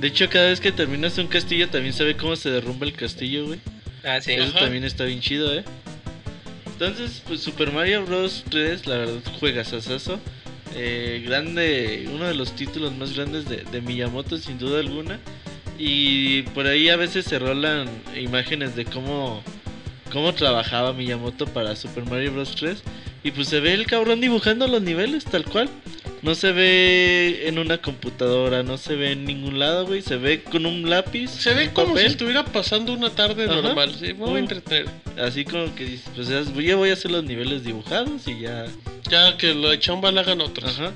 De 0.00 0.08
hecho, 0.08 0.28
cada 0.28 0.48
vez 0.48 0.60
que 0.60 0.72
terminas 0.72 1.18
un 1.18 1.28
castillo 1.28 1.68
también 1.68 1.92
se 1.92 2.04
ve 2.04 2.16
cómo 2.16 2.36
se 2.36 2.50
derrumba 2.50 2.86
el 2.86 2.92
castillo, 2.92 3.46
güey. 3.46 3.60
Ah, 4.04 4.20
sí. 4.20 4.32
Eso 4.32 4.50
Ajá. 4.50 4.60
también 4.60 4.84
está 4.84 5.04
bien 5.04 5.20
chido, 5.20 5.52
¿eh? 5.54 5.64
Entonces, 6.66 7.22
pues 7.26 7.40
Super 7.40 7.72
Mario 7.72 8.04
Bros. 8.06 8.44
3, 8.48 8.86
la 8.86 8.96
verdad, 8.98 9.20
juegas 9.40 9.72
asazo. 9.72 10.20
Eh, 10.76 11.22
grande, 11.26 12.08
uno 12.12 12.26
de 12.26 12.34
los 12.34 12.54
títulos 12.54 12.94
más 12.94 13.14
grandes 13.16 13.48
de, 13.48 13.64
de 13.64 13.80
Miyamoto, 13.80 14.38
sin 14.38 14.58
duda 14.58 14.80
alguna. 14.80 15.18
Y 15.78 16.42
por 16.42 16.66
ahí 16.66 16.88
a 16.88 16.96
veces 16.96 17.24
se 17.24 17.38
rolan 17.38 17.88
imágenes 18.16 18.76
de 18.76 18.84
cómo, 18.84 19.42
cómo 20.12 20.34
trabajaba 20.34 20.92
Miyamoto 20.92 21.46
para 21.46 21.74
Super 21.74 22.04
Mario 22.04 22.32
Bros. 22.32 22.54
3. 22.54 22.82
Y 23.24 23.32
pues 23.32 23.48
se 23.48 23.58
ve 23.58 23.72
el 23.74 23.86
cabrón 23.86 24.20
dibujando 24.20 24.68
los 24.68 24.80
niveles, 24.82 25.24
tal 25.24 25.44
cual. 25.44 25.68
No 26.22 26.34
se 26.34 26.52
ve 26.52 27.48
en 27.48 27.58
una 27.58 27.78
computadora, 27.78 28.62
no 28.62 28.76
se 28.76 28.96
ve 28.96 29.12
en 29.12 29.24
ningún 29.24 29.58
lado, 29.58 29.86
güey. 29.86 30.02
Se 30.02 30.16
ve 30.16 30.42
con 30.42 30.66
un 30.66 30.90
lápiz. 30.90 31.30
Se 31.30 31.54
ve 31.54 31.70
como 31.72 31.96
si 31.96 32.06
estuviera 32.06 32.44
pasando 32.44 32.92
una 32.92 33.10
tarde 33.10 33.44
Ajá. 33.44 33.62
normal. 33.62 33.94
Sí, 33.98 34.06
me 34.06 34.24
voy 34.24 34.36
a 34.36 34.38
entretener. 34.40 34.86
Así 35.20 35.44
como 35.44 35.74
que 35.74 35.84
dices, 35.84 36.10
pues 36.14 36.28
ya, 36.28 36.42
ya 36.42 36.76
voy 36.76 36.90
a 36.90 36.94
hacer 36.94 37.10
los 37.10 37.24
niveles 37.24 37.64
dibujados 37.64 38.26
y 38.26 38.40
ya. 38.40 38.66
Ya 39.08 39.36
que 39.36 39.54
lo 39.54 39.70
de 39.70 39.78
chamba 39.78 40.10
la 40.10 40.22
hagan 40.22 40.40
otros. 40.40 40.78
Ajá. 40.78 40.92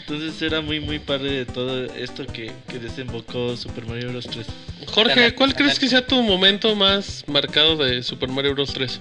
Entonces 0.00 0.42
era 0.42 0.60
muy, 0.60 0.80
muy 0.80 0.98
padre 0.98 1.30
de 1.30 1.46
todo 1.46 1.84
esto 1.94 2.26
que, 2.26 2.50
que 2.68 2.80
desembocó 2.80 3.56
Super 3.56 3.86
Mario 3.86 4.10
Bros. 4.10 4.26
3. 4.26 4.46
Jorge, 4.88 5.34
¿cuál 5.34 5.54
crees 5.54 5.78
que 5.78 5.88
sea 5.88 6.04
tu 6.04 6.20
momento 6.22 6.74
más 6.74 7.24
marcado 7.28 7.76
de 7.76 8.02
Super 8.02 8.28
Mario 8.28 8.54
Bros. 8.54 8.72
3? 8.74 9.00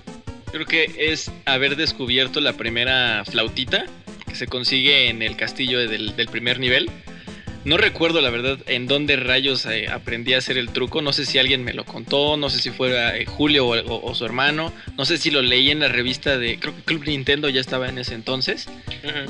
Creo 0.51 0.65
que 0.65 0.93
es 0.97 1.31
haber 1.45 1.75
descubierto 1.75 2.39
la 2.41 2.53
primera 2.53 3.23
flautita 3.25 3.85
que 4.29 4.35
se 4.35 4.47
consigue 4.47 5.09
en 5.09 5.21
el 5.21 5.35
castillo 5.35 5.79
del, 5.89 6.15
del 6.15 6.27
primer 6.27 6.59
nivel. 6.59 6.89
No 7.65 7.75
recuerdo 7.75 8.21
la 8.21 8.29
verdad 8.29 8.57
en 8.67 8.87
dónde 8.87 9.17
rayos 9.17 9.65
eh, 9.65 9.89
aprendí 9.89 10.33
a 10.33 10.37
hacer 10.37 10.57
el 10.57 10.69
truco. 10.69 11.01
No 11.01 11.11
sé 11.11 11.25
si 11.25 11.39
alguien 11.39 11.65
me 11.65 11.73
lo 11.73 11.83
contó, 11.83 12.37
no 12.37 12.49
sé 12.49 12.59
si 12.59 12.69
fuera 12.71 13.17
eh, 13.17 13.25
Julio 13.25 13.67
o, 13.67 13.75
o- 13.77 14.09
o 14.09 14.15
su 14.15 14.23
hermano. 14.25 14.71
No 14.97 15.03
sé 15.03 15.17
si 15.17 15.29
lo 15.29 15.41
leí 15.41 15.69
en 15.69 15.79
la 15.81 15.89
revista 15.89 16.37
de, 16.37 16.57
creo 16.57 16.73
que 16.73 16.83
Club 16.83 17.03
Nintendo 17.05 17.49
ya 17.49 17.59
estaba 17.59 17.89
en 17.89 17.97
ese 17.97 18.15
entonces. 18.15 18.69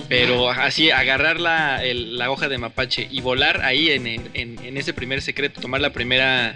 Pero 0.08 0.52
así, 0.52 0.92
agarrar 0.92 1.40
la, 1.40 1.84
el- 1.84 2.20
la 2.20 2.30
hoja 2.30 2.48
de 2.50 2.60
mapache 2.60 3.08
y 3.10 3.20
volar 3.22 3.62
ahí 3.64 3.90
en, 3.90 4.06
en- 4.06 4.30
en- 4.36 4.60
en 4.64 4.78
ese 4.78 4.94
primer 4.94 5.24
secreto, 5.24 5.60
tomar 5.60 5.82
la 5.82 5.92
primera 5.92 6.54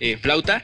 eh, 0.00 0.18
flauta 0.20 0.62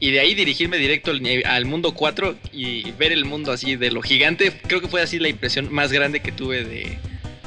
y 0.00 0.10
de 0.10 0.20
ahí 0.20 0.34
dirigirme 0.34 0.76
directo 0.78 1.10
al, 1.10 1.64
mundo 1.64 1.94
4 1.94 2.36
y 2.52 2.90
ver 2.92 3.12
el 3.12 3.24
mundo 3.24 3.52
así 3.52 3.76
de 3.76 3.90
lo 3.90 4.02
gigante, 4.02 4.52
creo 4.66 4.80
que 4.80 4.88
fue 4.88 5.00
así 5.02 5.18
la 5.18 5.28
impresión 5.28 5.72
más 5.72 5.92
grande 5.92 6.20
que 6.20 6.32
tuve 6.32 6.64
de, 6.64 6.98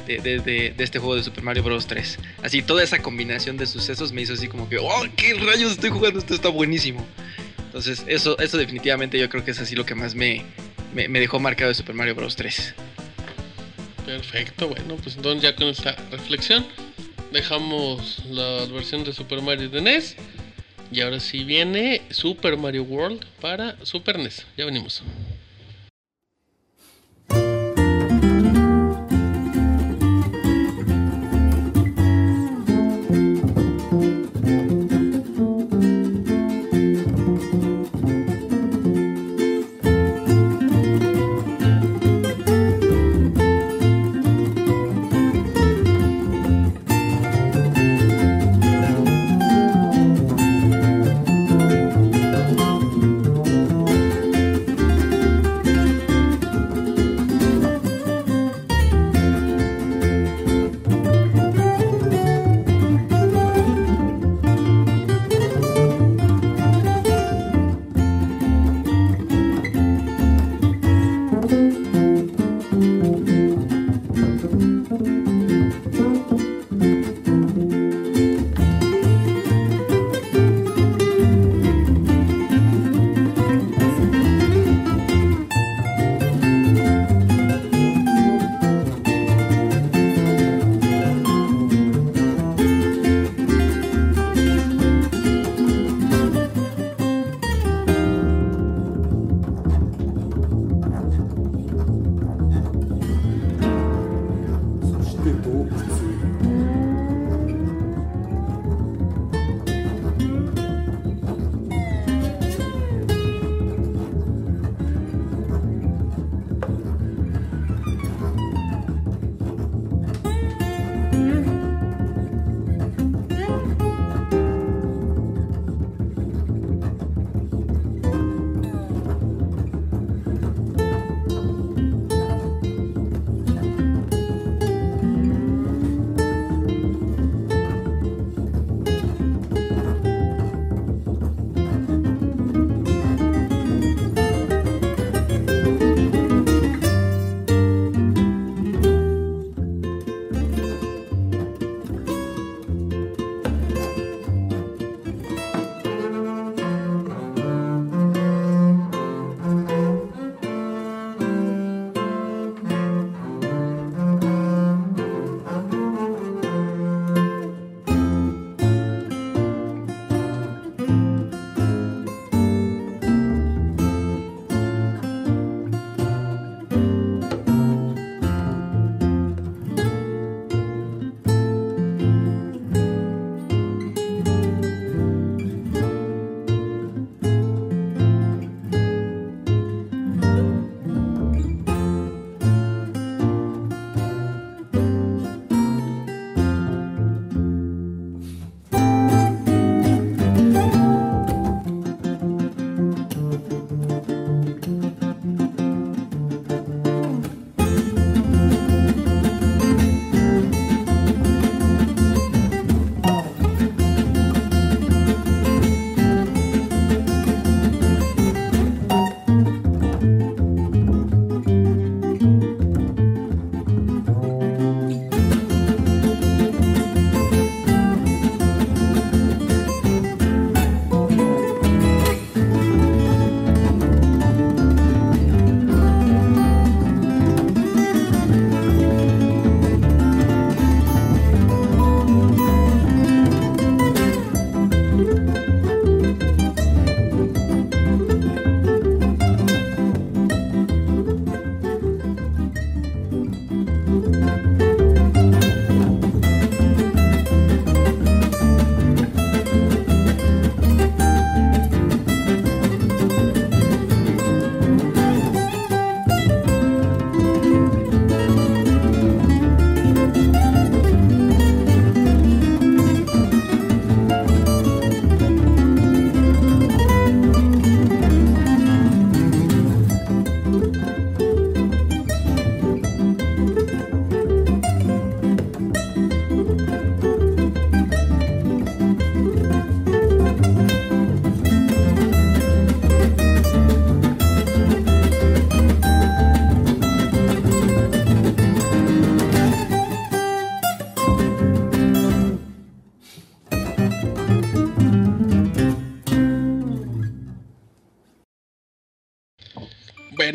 de, 0.06 0.18
de- 0.18 0.38
de- 0.40 0.74
de 0.76 0.84
este 0.84 0.98
juego 0.98 1.16
de 1.16 1.22
Super 1.22 1.44
Mario 1.44 1.62
Bros. 1.62 1.86
3. 1.86 2.18
Así, 2.42 2.62
toda 2.62 2.82
esa 2.82 3.00
combinación 3.00 3.56
de 3.56 3.66
sucesos 3.66 4.12
me 4.12 4.22
hizo 4.22 4.32
así 4.34 4.48
como 4.48 4.68
que, 4.68 4.78
¡oh, 4.78 5.02
qué 5.16 5.34
rayos 5.34 5.72
estoy 5.72 5.90
jugando! 5.90 6.18
Esto 6.18 6.34
está 6.34 6.48
buenísimo. 6.48 7.06
Entonces, 7.66 8.02
eso, 8.08 8.36
eso 8.40 8.58
definitivamente 8.58 9.16
yo 9.18 9.28
creo 9.28 9.44
que 9.44 9.52
es 9.52 9.60
así 9.60 9.76
lo 9.76 9.86
que 9.86 9.94
más 9.94 10.14
me, 10.16 10.42
me, 10.92 11.06
me 11.06 11.20
dejó 11.20 11.38
marcado 11.38 11.68
de 11.68 11.74
Super 11.76 11.94
Mario 11.94 12.16
Bros. 12.16 12.34
3. 12.36 12.74
Perfecto, 14.06 14.68
bueno, 14.68 14.96
pues 14.96 15.14
entonces 15.16 15.42
ya 15.42 15.54
con 15.54 15.68
esta 15.68 15.94
reflexión 16.10 16.66
dejamos 17.32 18.24
la 18.28 18.64
versión 18.66 19.04
de 19.04 19.12
Super 19.12 19.40
Mario 19.40 19.68
de 19.68 19.80
NES. 19.82 20.16
Y 20.92 21.00
ahora 21.00 21.20
sí 21.20 21.44
viene 21.44 22.02
Super 22.10 22.56
Mario 22.56 22.82
World 22.82 23.24
para 23.40 23.76
Super 23.84 24.18
NES. 24.18 24.44
Ya 24.56 24.64
venimos. 24.64 25.02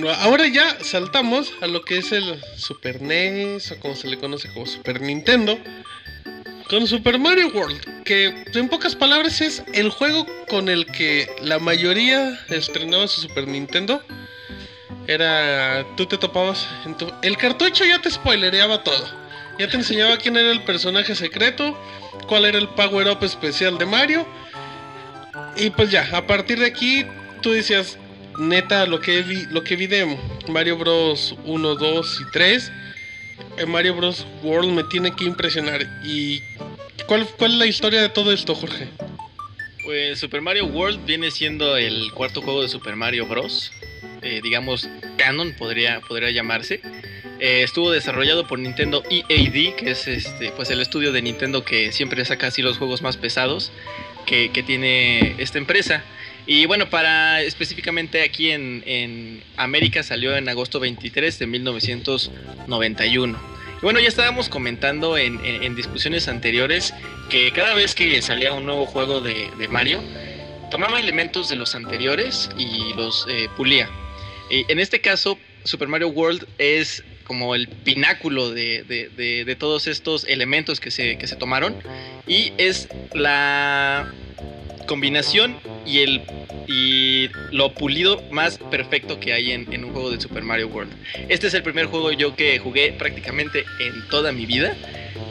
Ahora 0.04 0.48
ya 0.48 0.78
saltamos 0.84 1.54
a 1.62 1.68
lo 1.68 1.84
que 1.84 1.98
es 1.98 2.12
el 2.12 2.42
Super 2.58 3.02
NES 3.02 3.72
o 3.72 3.80
como 3.80 3.96
se 3.96 4.08
le 4.08 4.18
conoce 4.20 4.50
como 4.50 4.66
Super 4.66 5.00
Nintendo. 5.02 5.58
Con 6.70 6.86
Super 6.88 7.20
Mario 7.20 7.50
World, 7.50 8.04
que 8.04 8.34
en 8.54 8.70
pocas 8.70 8.96
palabras 8.96 9.40
es 9.40 9.64
el 9.74 9.90
juego 9.92 10.26
con 10.50 10.68
el 10.68 10.88
que 10.88 11.30
la 11.42 11.60
mayoría 11.60 12.40
estrenaba 12.50 13.08
su 13.08 13.22
Super 13.22 13.48
Nintendo. 13.48 14.02
Era, 15.08 15.86
tú 15.96 16.08
te 16.08 16.18
topabas 16.18 16.68
en 16.86 16.98
tu... 16.98 17.10
El 17.22 17.38
cartucho 17.38 17.86
ya 17.86 18.02
te 18.02 18.10
spoilereaba 18.10 18.84
todo. 18.84 19.08
Ya 19.60 19.70
te 19.70 19.78
enseñaba 19.78 20.18
quién 20.18 20.36
era 20.36 20.52
el 20.52 20.64
personaje 20.64 21.16
secreto, 21.16 21.80
cuál 22.28 22.46
era 22.46 22.58
el 22.58 22.68
power 22.70 23.08
up 23.10 23.24
especial 23.24 23.78
de 23.78 23.86
Mario. 23.86 24.28
Y 25.56 25.70
pues 25.70 25.92
ya, 25.92 26.10
a 26.12 26.26
partir 26.26 26.60
de 26.60 26.66
aquí 26.66 27.06
tú 27.42 27.52
decías, 27.52 27.98
neta, 28.38 28.86
lo 28.86 29.00
que 29.00 29.22
vi, 29.22 29.46
lo 29.52 29.64
que 29.64 29.76
vi 29.76 29.88
de 29.88 30.18
Mario 30.48 30.78
Bros 30.78 31.36
1, 31.46 31.76
2 31.76 32.22
y 32.22 32.32
3, 32.32 32.72
en 33.58 33.70
Mario 33.70 33.96
Bros 33.96 34.26
World 34.44 34.72
me 34.72 34.84
tiene 34.84 35.16
que 35.16 35.26
impresionar. 35.26 35.82
¿Y 36.04 36.42
cuál, 37.08 37.28
cuál 37.38 37.54
es 37.54 37.58
la 37.58 37.66
historia 37.66 38.02
de 38.02 38.10
todo 38.10 38.32
esto, 38.32 38.56
Jorge? 38.56 38.88
Pues 39.84 40.20
Super 40.20 40.42
Mario 40.42 40.66
World 40.66 41.06
viene 41.06 41.30
siendo 41.32 41.78
el 41.78 42.12
cuarto 42.14 42.42
juego 42.42 42.62
de 42.62 42.70
Super 42.70 42.96
Mario 42.96 43.28
Bros. 43.28 43.72
Eh, 44.22 44.42
digamos, 44.42 44.90
canon 45.18 45.54
podría, 45.54 46.02
podría 46.02 46.32
llamarse. 46.32 46.82
Eh, 47.40 47.62
estuvo 47.64 47.92
desarrollado 47.92 48.48
por 48.48 48.58
Nintendo 48.60 49.04
EAD, 49.10 49.76
que 49.76 49.92
es 49.92 50.08
este, 50.08 50.52
pues 50.52 50.70
el 50.72 50.82
estudio 50.82 51.12
de 51.12 51.22
Nintendo 51.22 51.64
que 51.64 51.92
siempre 51.92 52.24
saca 52.26 52.48
así 52.48 52.62
los 52.62 52.78
juegos 52.78 53.02
más 53.02 53.18
pesados 53.18 53.72
que, 54.26 54.52
que 54.52 54.64
tiene 54.64 55.36
esta 55.38 55.58
empresa. 55.58 56.04
Y 56.48 56.66
bueno, 56.68 56.90
para 56.90 57.42
específicamente 57.42 58.22
aquí 58.22 58.52
en, 58.52 58.84
en 58.86 59.44
América 59.58 60.04
salió 60.04 60.36
en 60.38 60.48
agosto 60.48 60.80
23 60.80 61.40
de 61.40 61.48
1991. 61.48 63.56
Y 63.78 63.82
bueno, 63.82 64.00
ya 64.00 64.08
estábamos 64.08 64.48
comentando 64.50 65.18
en, 65.18 65.44
en- 65.44 65.64
en 65.64 65.76
discusiones 65.76 66.28
anteriores 66.28 66.94
que 67.30 67.52
cada 67.52 67.74
vez 67.74 67.96
que 67.96 68.22
salía 68.22 68.54
un 68.54 68.66
nuevo 68.66 68.86
juego 68.86 69.22
de, 69.22 69.50
de 69.58 69.68
Mario, 69.68 70.02
tomaba 70.72 71.00
elementos 71.00 71.50
de 71.50 71.56
los 71.56 71.76
anteriores 71.76 72.50
y 72.58 72.94
los 72.96 73.26
eh, 73.30 73.50
pulía. 73.58 73.90
Y 74.50 74.72
en 74.72 74.80
este 74.80 75.02
caso, 75.02 75.38
Super 75.64 75.88
Mario 75.88 76.10
World 76.10 76.46
es 76.60 77.04
como 77.26 77.56
el 77.56 77.68
pináculo 77.68 78.52
de- 78.52 78.84
de- 78.84 79.46
de 79.46 79.56
todos 79.56 79.88
estos 79.88 80.26
elementos 80.26 80.80
que 80.80 80.92
se, 80.92 81.18
que 81.18 81.26
se 81.26 81.36
tomaron 81.36 81.76
y 82.28 82.54
es 82.60 82.88
la 83.14 84.14
combinación 84.86 85.56
y 85.86 86.00
el 86.00 86.22
y 86.68 87.30
lo 87.52 87.74
pulido 87.74 88.22
más 88.32 88.58
perfecto 88.58 89.20
que 89.20 89.34
hay 89.34 89.52
en, 89.52 89.72
en 89.72 89.86
un 89.86 89.94
juego 89.94 90.12
de 90.12 90.20
Super 90.20 90.44
Mario 90.44 90.68
World. 90.68 90.92
Este 91.30 91.48
es 91.48 91.54
el 91.54 91.64
primer 91.64 91.86
juego 91.86 92.12
yo 92.12 92.36
que 92.36 92.58
jugué 92.60 92.94
prácticamente 92.94 93.66
en 93.80 94.08
toda 94.10 94.32
mi 94.32 94.46
vida. 94.46 94.76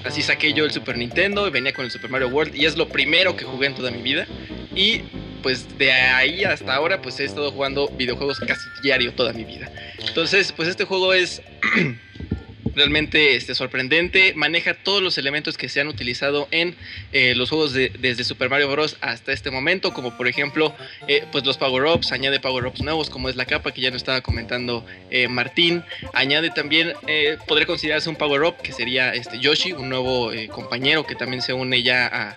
Así 0.04 0.22
saqué 0.22 0.52
yo 0.52 0.64
el 0.64 0.70
Super 0.70 0.96
Nintendo 0.96 1.46
y 1.48 1.50
venía 1.50 1.72
con 1.72 1.84
el 1.84 1.90
Super 1.90 2.10
Mario 2.10 2.28
World 2.28 2.54
y 2.54 2.66
es 2.66 2.76
lo 2.76 2.88
primero 2.88 3.36
que 3.36 3.44
jugué 3.44 3.66
en 3.66 3.74
toda 3.74 3.90
mi 3.90 4.02
vida. 4.02 4.26
Y 4.74 5.02
pues 5.42 5.78
de 5.78 5.92
ahí 5.92 6.44
hasta 6.44 6.74
ahora 6.74 7.02
pues 7.02 7.20
he 7.20 7.24
estado 7.24 7.50
jugando 7.50 7.88
videojuegos 7.88 8.40
casi 8.40 8.68
diario 8.82 9.12
toda 9.12 9.32
mi 9.32 9.44
vida. 9.44 9.70
Entonces 10.06 10.52
pues 10.52 10.68
este 10.68 10.84
juego 10.84 11.12
es 11.12 11.42
realmente 12.74 13.36
este, 13.36 13.54
sorprendente. 13.54 14.32
Maneja 14.34 14.74
todos 14.74 15.02
los 15.02 15.18
elementos 15.18 15.56
que 15.56 15.68
se 15.68 15.80
han 15.80 15.88
utilizado 15.88 16.48
en 16.50 16.74
eh, 17.12 17.34
los 17.36 17.50
juegos 17.50 17.72
de- 17.72 17.90
desde 17.98 18.24
Super 18.24 18.48
Mario 18.50 18.68
Bros. 18.70 18.96
hasta 19.00 19.32
este 19.32 19.50
momento, 19.50 19.92
como 19.92 20.16
por 20.16 20.28
ejemplo 20.28 20.74
eh, 21.08 21.24
pues 21.32 21.44
los 21.44 21.56
power-ups, 21.58 22.12
añade 22.12 22.40
power-ups 22.40 22.82
nuevos 22.82 23.10
como 23.10 23.28
es 23.28 23.36
la 23.36 23.44
capa 23.46 23.72
que 23.72 23.80
ya 23.80 23.90
nos 23.90 23.98
estaba 24.02 24.20
comentando 24.20 24.84
eh, 25.10 25.28
Martín. 25.28 25.82
Añade 26.12 26.50
también, 26.50 26.92
eh, 27.06 27.36
podría 27.46 27.66
considerarse 27.66 28.08
un 28.08 28.16
power-up 28.16 28.56
que 28.62 28.72
sería 28.72 29.14
este 29.14 29.38
Yoshi, 29.38 29.72
un 29.72 29.88
nuevo 29.88 30.30
compañero 30.50 31.06
que 31.06 31.14
también 31.14 31.42
se 31.42 31.52
une 31.52 31.82
ya 31.82 32.06
a 32.06 32.36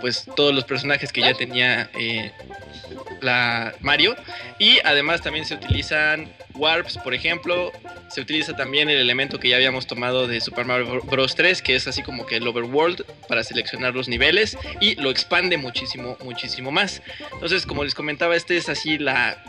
pues 0.00 0.26
todos 0.36 0.54
los 0.54 0.64
personajes 0.64 1.10
que 1.10 1.22
ya 1.22 1.32
tenía 1.32 1.88
la 3.20 3.74
Mario. 3.80 4.16
Y 4.58 4.78
además 4.84 5.22
también 5.22 5.44
se 5.44 5.54
utilizan 5.54 6.30
warps 6.56 6.98
por 6.98 7.14
ejemplo 7.14 7.72
se 8.08 8.20
utiliza 8.20 8.56
también 8.56 8.88
el 8.88 8.98
elemento 8.98 9.38
que 9.38 9.48
ya 9.48 9.56
habíamos 9.56 9.86
tomado 9.86 10.26
de 10.26 10.40
Super 10.40 10.64
Mario 10.64 11.02
Bros. 11.02 11.34
3 11.34 11.62
que 11.62 11.76
es 11.76 11.86
así 11.86 12.02
como 12.02 12.26
que 12.26 12.36
el 12.36 12.46
overworld 12.46 13.04
para 13.28 13.44
seleccionar 13.44 13.94
los 13.94 14.08
niveles 14.08 14.56
y 14.80 14.94
lo 14.96 15.10
expande 15.10 15.56
muchísimo 15.56 16.16
muchísimo 16.24 16.70
más. 16.70 17.02
Entonces 17.32 17.66
como 17.66 17.84
les 17.84 17.94
comentaba 17.94 18.36
este 18.36 18.56
es 18.56 18.68
así 18.68 18.98
la, 18.98 19.42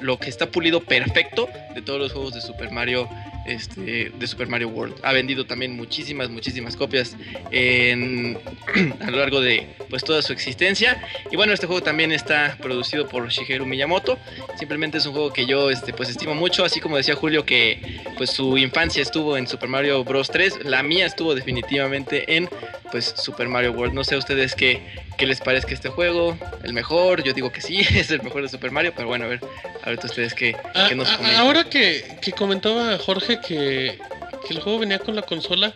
lo 0.00 0.18
que 0.18 0.28
está 0.28 0.50
pulido 0.50 0.80
perfecto 0.80 1.48
de 1.74 1.82
todos 1.82 1.98
los 1.98 2.12
juegos 2.12 2.34
de 2.34 2.40
Super 2.40 2.70
Mario 2.70 3.08
este, 3.48 4.10
de 4.16 4.26
Super 4.26 4.48
Mario 4.48 4.68
World. 4.68 4.96
Ha 5.02 5.12
vendido 5.12 5.46
también 5.46 5.76
muchísimas 5.76 6.28
muchísimas 6.28 6.76
copias 6.76 7.16
en, 7.50 8.38
a 9.00 9.10
lo 9.10 9.18
largo 9.18 9.40
de 9.40 9.66
pues 9.90 10.04
toda 10.04 10.22
su 10.22 10.32
existencia. 10.32 11.02
Y 11.30 11.36
bueno 11.36 11.52
este 11.52 11.66
juego 11.66 11.82
también 11.82 12.12
está 12.12 12.56
producido 12.60 13.08
por 13.08 13.28
Shigeru 13.28 13.66
Miyamoto. 13.66 14.18
Simplemente 14.58 14.98
es 14.98 15.06
un 15.06 15.12
juego 15.12 15.32
que 15.32 15.46
yo 15.46 15.70
este 15.70 15.92
pues 15.92 16.08
estimo 16.08 16.34
mucho 16.34 16.64
así 16.64 16.80
como 16.80 16.96
decía 16.96 17.14
Julio 17.14 17.44
que 17.44 18.00
pues 18.16 18.30
su 18.30 18.58
infancia 18.58 19.02
estuvo 19.02 19.36
en 19.36 19.46
Super 19.46 19.68
Mario 19.68 20.04
Bros. 20.04 20.30
3 20.30 20.64
la 20.64 20.82
mía 20.82 21.06
estuvo 21.06 21.34
definitivamente 21.34 22.36
en 22.36 22.48
pues 22.90 23.14
Super 23.16 23.48
Mario 23.48 23.72
World. 23.72 23.94
No 23.94 24.04
sé 24.04 24.14
a 24.14 24.18
ustedes 24.18 24.54
qué, 24.54 24.80
qué 25.16 25.26
les 25.26 25.40
parezca 25.40 25.72
este 25.74 25.88
juego 25.88 26.36
el 26.62 26.72
mejor 26.72 27.22
yo 27.22 27.32
digo 27.32 27.50
que 27.52 27.60
sí 27.60 27.80
es 27.94 28.10
el 28.10 28.22
mejor 28.22 28.42
de 28.42 28.48
Super 28.48 28.70
Mario 28.70 28.92
pero 28.94 29.08
bueno 29.08 29.24
a 29.24 29.28
ver 29.28 29.40
a 29.82 29.90
ver 29.90 29.98
ustedes 30.04 30.34
qué, 30.34 30.56
Ah, 30.74 30.86
qué 30.88 30.94
nos 30.94 31.08
ah, 31.10 31.16
comentan. 31.16 31.40
ahora 31.40 31.64
que, 31.64 32.18
que 32.20 32.32
comentaba 32.32 32.98
Jorge 32.98 33.37
que, 33.40 33.98
que 34.46 34.54
el 34.54 34.60
juego 34.60 34.78
venía 34.78 34.98
con 34.98 35.14
la 35.16 35.22
consola, 35.22 35.72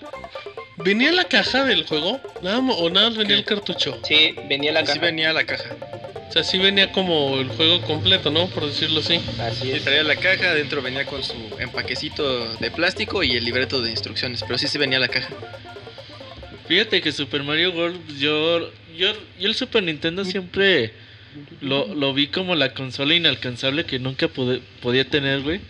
¿venía 0.78 1.12
la 1.12 1.24
caja 1.24 1.64
del 1.64 1.84
juego? 1.86 2.20
Nada, 2.42 2.58
¿O 2.58 2.90
nada 2.90 3.08
más 3.10 3.18
venía 3.18 3.36
el 3.36 3.44
cartucho? 3.44 3.98
Sí, 4.04 4.34
venía 4.48 4.72
la 4.72 4.84
caja. 4.84 5.00
venía 5.00 5.32
la 5.32 5.44
caja 5.44 5.76
O 6.28 6.32
sea, 6.32 6.42
sí 6.44 6.58
venía 6.58 6.92
como 6.92 7.38
el 7.38 7.48
juego 7.48 7.80
completo, 7.82 8.30
¿no? 8.30 8.46
Por 8.48 8.66
decirlo 8.66 9.00
así. 9.00 9.20
Así 9.38 9.62
Sí, 9.64 9.72
es. 9.72 9.84
traía 9.84 10.02
la 10.02 10.16
caja, 10.16 10.50
adentro 10.50 10.80
venía 10.82 11.04
con 11.06 11.22
su 11.22 11.34
empaquecito 11.58 12.54
de 12.56 12.70
plástico 12.70 13.22
y 13.22 13.32
el 13.32 13.44
libreto 13.44 13.80
de 13.82 13.90
instrucciones, 13.90 14.42
pero 14.42 14.58
sí 14.58 14.66
se 14.68 14.78
venía 14.78 14.98
la 14.98 15.08
caja. 15.08 15.28
Fíjate 16.68 17.00
que 17.02 17.12
Super 17.12 17.42
Mario 17.42 17.72
World, 17.72 18.18
yo, 18.18 18.70
yo, 18.96 19.12
yo 19.38 19.48
el 19.48 19.54
Super 19.54 19.82
Nintendo 19.82 20.24
siempre 20.24 20.92
lo, 21.60 21.92
lo 21.94 22.14
vi 22.14 22.28
como 22.28 22.54
la 22.54 22.72
consola 22.72 23.14
inalcanzable 23.14 23.84
que 23.84 23.98
nunca 23.98 24.28
pude- 24.28 24.60
podía 24.80 25.04
tener, 25.04 25.40
güey. 25.42 25.60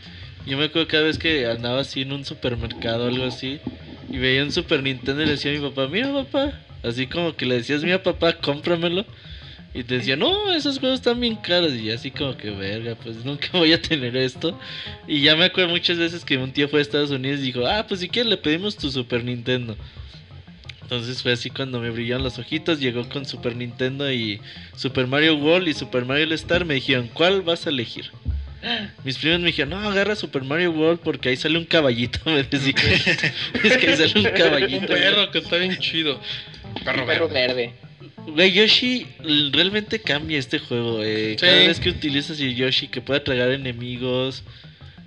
Yo 0.46 0.58
me 0.58 0.64
acuerdo 0.64 0.88
cada 0.88 1.04
vez 1.04 1.18
que 1.18 1.46
andaba 1.46 1.80
así 1.80 2.02
en 2.02 2.12
un 2.12 2.24
supermercado 2.24 3.04
o 3.04 3.08
algo 3.08 3.24
así 3.24 3.60
y 4.10 4.18
veía 4.18 4.42
un 4.42 4.50
Super 4.50 4.82
Nintendo 4.82 5.22
y 5.22 5.26
le 5.26 5.32
decía 5.32 5.52
a 5.52 5.54
mi 5.54 5.60
papá, 5.60 5.88
mira 5.88 6.12
papá, 6.12 6.52
así 6.82 7.06
como 7.06 7.36
que 7.36 7.46
le 7.46 7.56
decías, 7.56 7.82
mira 7.84 8.02
papá, 8.02 8.34
cómpramelo. 8.34 9.06
Y 9.74 9.84
te 9.84 9.94
decía, 9.94 10.16
no, 10.16 10.52
esos 10.52 10.78
juegos 10.78 10.98
están 10.98 11.18
bien 11.18 11.36
caros. 11.36 11.72
Y 11.74 11.90
así 11.90 12.10
como 12.10 12.36
que, 12.36 12.50
verga, 12.50 12.94
pues 12.94 13.24
nunca 13.24 13.48
voy 13.52 13.72
a 13.72 13.80
tener 13.80 14.16
esto. 14.16 14.58
Y 15.08 15.22
ya 15.22 15.34
me 15.34 15.46
acuerdo 15.46 15.70
muchas 15.70 15.96
veces 15.96 16.24
que 16.24 16.36
un 16.36 16.52
tío 16.52 16.68
fue 16.68 16.80
a 16.80 16.82
Estados 16.82 17.10
Unidos 17.10 17.40
y 17.40 17.44
dijo, 17.44 17.66
ah, 17.66 17.86
pues 17.88 18.00
si 18.00 18.08
quieres 18.08 18.28
le 18.28 18.36
pedimos 18.36 18.76
tu 18.76 18.90
Super 18.90 19.24
Nintendo. 19.24 19.76
Entonces 20.82 21.22
fue 21.22 21.32
así 21.32 21.48
cuando 21.48 21.80
me 21.80 21.88
brillaron 21.88 22.22
los 22.22 22.38
ojitos, 22.38 22.80
llegó 22.80 23.08
con 23.08 23.24
Super 23.24 23.56
Nintendo 23.56 24.12
y 24.12 24.42
Super 24.76 25.06
Mario 25.06 25.36
World 25.36 25.68
y 25.68 25.72
Super 25.72 26.04
Mario 26.04 26.34
Star. 26.34 26.66
Me 26.66 26.74
dijeron, 26.74 27.08
¿cuál 27.14 27.40
vas 27.40 27.66
a 27.66 27.70
elegir? 27.70 28.10
Mis 29.04 29.18
primos 29.18 29.40
me 29.40 29.46
dijeron, 29.46 29.70
no, 29.70 29.88
agarra 29.90 30.14
Super 30.16 30.42
Mario 30.44 30.70
World 30.72 31.00
porque 31.02 31.28
ahí 31.30 31.36
sale 31.36 31.58
un 31.58 31.64
caballito. 31.64 32.20
Me 32.26 32.42
decían, 32.44 32.74
es 33.64 33.76
que 33.76 33.86
ahí 33.88 33.96
sale 33.96 34.12
un 34.28 34.36
caballito. 34.36 34.80
Un 34.80 34.86
perro 34.86 35.30
que 35.30 35.38
está 35.38 35.56
bien 35.56 35.76
chido. 35.78 36.20
Perro 36.84 37.04
verde. 37.06 37.26
verde. 37.32 37.72
Güey, 38.26 38.52
Yoshi 38.52 39.06
realmente 39.52 40.00
cambia 40.00 40.38
este 40.38 40.58
juego. 40.60 41.00
eh. 41.02 41.36
Cada 41.40 41.54
vez 41.56 41.80
que 41.80 41.90
utilizas 41.90 42.38
el 42.40 42.54
Yoshi 42.54 42.86
que 42.88 43.00
pueda 43.00 43.22
tragar 43.24 43.50
enemigos, 43.50 44.44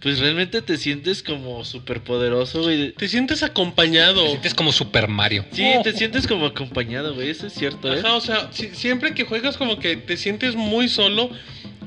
pues 0.02 0.20
realmente 0.20 0.62
te 0.62 0.78
sientes 0.78 1.24
como 1.24 1.64
súper 1.64 2.02
poderoso, 2.02 2.64
güey. 2.64 2.92
Te 2.92 3.08
sientes 3.08 3.42
acompañado. 3.42 4.22
Te 4.24 4.30
sientes 4.32 4.54
como 4.54 4.74
Super 4.74 5.08
Mario. 5.08 5.46
Sí, 5.54 5.64
te 5.82 5.94
sientes 5.94 6.28
como 6.28 6.46
acompañado, 6.48 7.16
güey. 7.16 7.30
Eso 7.30 7.48
es 7.48 7.54
cierto, 7.54 7.94
¿eh? 7.94 8.00
Ajá, 8.00 8.16
o 8.16 8.22
sea, 8.22 8.50
si- 8.52 8.76
siempre 8.76 9.14
que 9.14 9.24
juegas 9.24 9.56
como 9.56 9.80
que 9.80 9.96
te 9.96 10.18
sientes 10.18 10.56
muy 10.56 10.90
solo, 10.90 11.30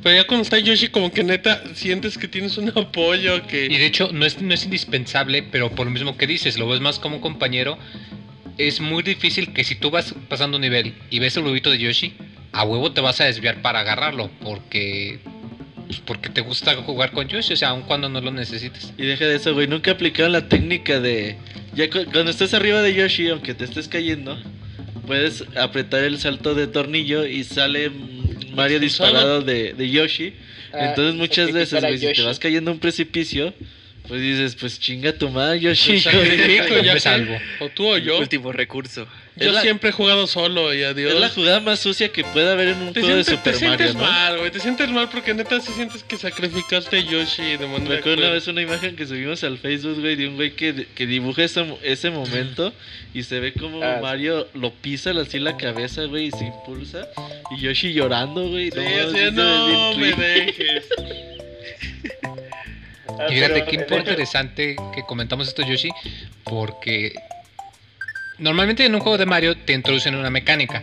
pero 0.02 0.16
ya 0.16 0.26
cuando 0.26 0.42
está 0.42 0.58
Yoshi 0.58 0.88
como 0.88 1.12
que 1.12 1.24
neta 1.24 1.62
sientes 1.74 2.16
que 2.18 2.28
tienes 2.28 2.56
un 2.58 2.70
apoyo, 2.76 3.36
Y 3.38 3.40
que... 3.42 3.68
de 3.68 3.86
hecho, 3.86 4.10
no 4.12 4.24
es, 4.26 4.40
no 4.40 4.54
es 4.54 4.64
indispensable, 4.64 5.42
pero 5.42 5.70
por 5.70 5.86
lo 5.86 5.92
mismo 5.92 6.16
que 6.16 6.26
dices, 6.26 6.58
lo 6.58 6.68
ves 6.68 6.80
más 6.80 6.98
como 6.98 7.16
un 7.16 7.22
compañero. 7.22 7.78
Es 8.56 8.80
muy 8.80 9.02
difícil 9.02 9.52
que 9.52 9.62
si 9.64 9.74
tú 9.76 9.90
vas 9.90 10.14
pasando 10.28 10.56
un 10.56 10.62
nivel 10.62 10.94
y 11.10 11.18
ves 11.20 11.36
el 11.36 11.44
huevito 11.44 11.70
de 11.70 11.78
Yoshi, 11.78 12.14
a 12.52 12.64
huevo 12.64 12.92
te 12.92 13.00
vas 13.00 13.20
a 13.20 13.24
desviar 13.24 13.62
para 13.62 13.80
agarrarlo, 13.80 14.30
porque 14.42 15.20
pues, 15.86 16.00
porque 16.00 16.28
te 16.28 16.40
gusta 16.40 16.74
jugar 16.76 17.12
con 17.12 17.28
Yoshi, 17.28 17.52
o 17.52 17.56
sea, 17.56 17.68
aun 17.70 17.82
cuando 17.82 18.08
no 18.08 18.20
lo 18.20 18.30
necesites. 18.32 18.92
Y 18.98 19.02
deja 19.06 19.26
de 19.26 19.36
eso, 19.36 19.54
güey. 19.54 19.66
Nunca 19.68 19.92
aplicaron 19.92 20.32
la 20.32 20.48
técnica 20.48 20.98
de. 21.00 21.36
Ya 21.74 21.88
cu- 21.88 22.04
cuando 22.12 22.30
estés 22.30 22.52
arriba 22.52 22.82
de 22.82 22.94
Yoshi, 22.94 23.28
aunque 23.28 23.54
te 23.54 23.64
estés 23.64 23.86
cayendo, 23.88 24.36
puedes 25.06 25.44
apretar 25.56 26.02
el 26.04 26.18
salto 26.18 26.54
de 26.54 26.66
tornillo 26.66 27.24
y 27.26 27.44
sale 27.44 27.90
Mario 28.54 28.80
disparado 28.80 29.42
de, 29.42 29.72
de 29.74 29.90
Yoshi. 29.90 30.34
Ah, 30.72 30.88
Entonces 30.90 31.14
muchas 31.14 31.52
veces, 31.52 31.80
güey, 31.80 31.98
si 31.98 32.12
te 32.12 32.22
vas 32.22 32.38
cayendo 32.38 32.70
a 32.70 32.74
un 32.74 32.80
precipicio, 32.80 33.54
pues 34.06 34.20
dices, 34.20 34.54
pues 34.54 34.78
chinga 34.80 35.12
tu 35.12 35.28
madre, 35.28 35.60
Yoshi. 35.60 35.98
Yo 36.00 36.82
ya 36.82 36.94
me 36.94 37.00
salvo. 37.00 37.36
O 37.60 37.68
tú 37.68 37.86
o 37.86 37.98
yo. 37.98 38.18
Último 38.18 38.52
recurso. 38.52 39.06
Yo 39.46 39.52
la- 39.52 39.60
siempre 39.62 39.90
he 39.90 39.92
jugado 39.92 40.26
solo 40.26 40.72
y 40.74 40.82
adiós. 40.82 41.12
Es 41.14 41.20
la 41.20 41.28
jugada 41.28 41.60
más 41.60 41.78
sucia 41.80 42.10
que 42.10 42.24
puede 42.24 42.50
haber 42.50 42.68
en 42.68 42.82
un 42.82 42.92
te 42.92 43.00
juego 43.00 43.16
de 43.16 43.24
sientes, 43.24 43.42
te 43.44 43.52
Super 43.52 43.68
Mario, 43.70 43.86
sientes 43.86 43.94
¿no? 43.94 44.00
mal, 44.10 44.38
güey. 44.38 44.50
Te 44.50 44.60
sientes 44.60 44.88
mal 44.90 45.08
porque 45.08 45.34
neta 45.34 45.60
sí 45.60 45.72
sientes 45.72 46.02
que 46.02 46.16
sacrificaste 46.16 46.98
a 46.98 47.00
Yoshi 47.00 47.56
de 47.56 47.66
manera. 47.66 47.88
Me 47.90 47.96
acuerdo 47.96 48.18
una 48.18 48.30
vez 48.30 48.46
una 48.48 48.62
imagen 48.62 48.96
que 48.96 49.06
subimos 49.06 49.44
al 49.44 49.58
Facebook, 49.58 50.00
güey, 50.00 50.16
de 50.16 50.28
un 50.28 50.36
güey 50.36 50.52
que, 50.52 50.86
que 50.94 51.06
dibuja 51.06 51.44
ese, 51.44 51.64
ese 51.82 52.10
momento 52.10 52.72
y 53.14 53.22
se 53.22 53.40
ve 53.40 53.52
como 53.52 53.82
Ah. 53.82 53.98
Mario 54.02 54.48
lo 54.54 54.72
pisa 54.72 55.10
así 55.10 55.38
la 55.38 55.56
cabeza, 55.56 56.04
güey, 56.04 56.26
y 56.26 56.30
se 56.30 56.44
impulsa. 56.44 57.06
Y 57.56 57.60
Yoshi 57.60 57.92
llorando, 57.92 58.48
güey. 58.48 58.70
Sí, 58.70 58.78
no, 58.78 59.08
así 59.08 59.30
no 59.32 59.94
me 59.96 60.12
triste". 60.12 60.22
dejes. 60.22 60.84
Y 63.28 63.34
fíjate 63.34 63.64
qué 63.64 63.76
hecho, 63.82 63.96
interesante 63.98 64.76
que 64.94 65.02
comentamos 65.06 65.48
esto, 65.48 65.62
Yoshi, 65.62 65.90
porque 66.44 67.12
normalmente 68.38 68.84
en 68.84 68.94
un 68.94 69.00
juego 69.00 69.18
de 69.18 69.26
Mario 69.26 69.56
te 69.56 69.72
introducen 69.72 70.14
una 70.14 70.30
mecánica 70.30 70.82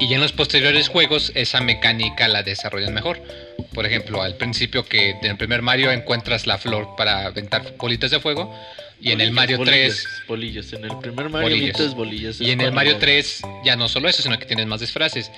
y 0.00 0.12
en 0.12 0.20
los 0.20 0.32
posteriores 0.32 0.88
juegos 0.88 1.32
esa 1.34 1.60
mecánica 1.60 2.28
la 2.28 2.42
desarrollan 2.42 2.94
mejor. 2.94 3.22
Por 3.72 3.86
ejemplo, 3.86 4.22
al 4.22 4.36
principio 4.36 4.84
que 4.84 5.10
en 5.10 5.24
el 5.24 5.36
primer 5.36 5.62
Mario 5.62 5.90
encuentras 5.90 6.46
la 6.46 6.58
flor 6.58 6.94
para 6.96 7.26
aventar 7.26 7.74
bolitas 7.76 8.10
de 8.10 8.20
fuego 8.20 8.54
y 9.00 9.12
en 9.12 9.20
el 9.20 9.30
Mario 9.32 9.58
bolillos, 9.58 10.02
3 10.02 10.22
Bolillos. 10.28 10.72
En 10.72 10.84
el 10.84 10.98
primer 10.98 11.28
Mario 11.28 11.48
bolillos. 11.48 11.94
bolillos. 11.94 12.40
y 12.40 12.50
en 12.50 12.60
el 12.60 12.72
Mario 12.72 12.96
3 12.98 13.42
ya 13.64 13.76
no 13.76 13.88
solo 13.88 14.08
eso, 14.08 14.22
sino 14.22 14.38
que 14.38 14.46
tienes 14.46 14.66
más 14.66 14.80
disfraces. 14.80 15.30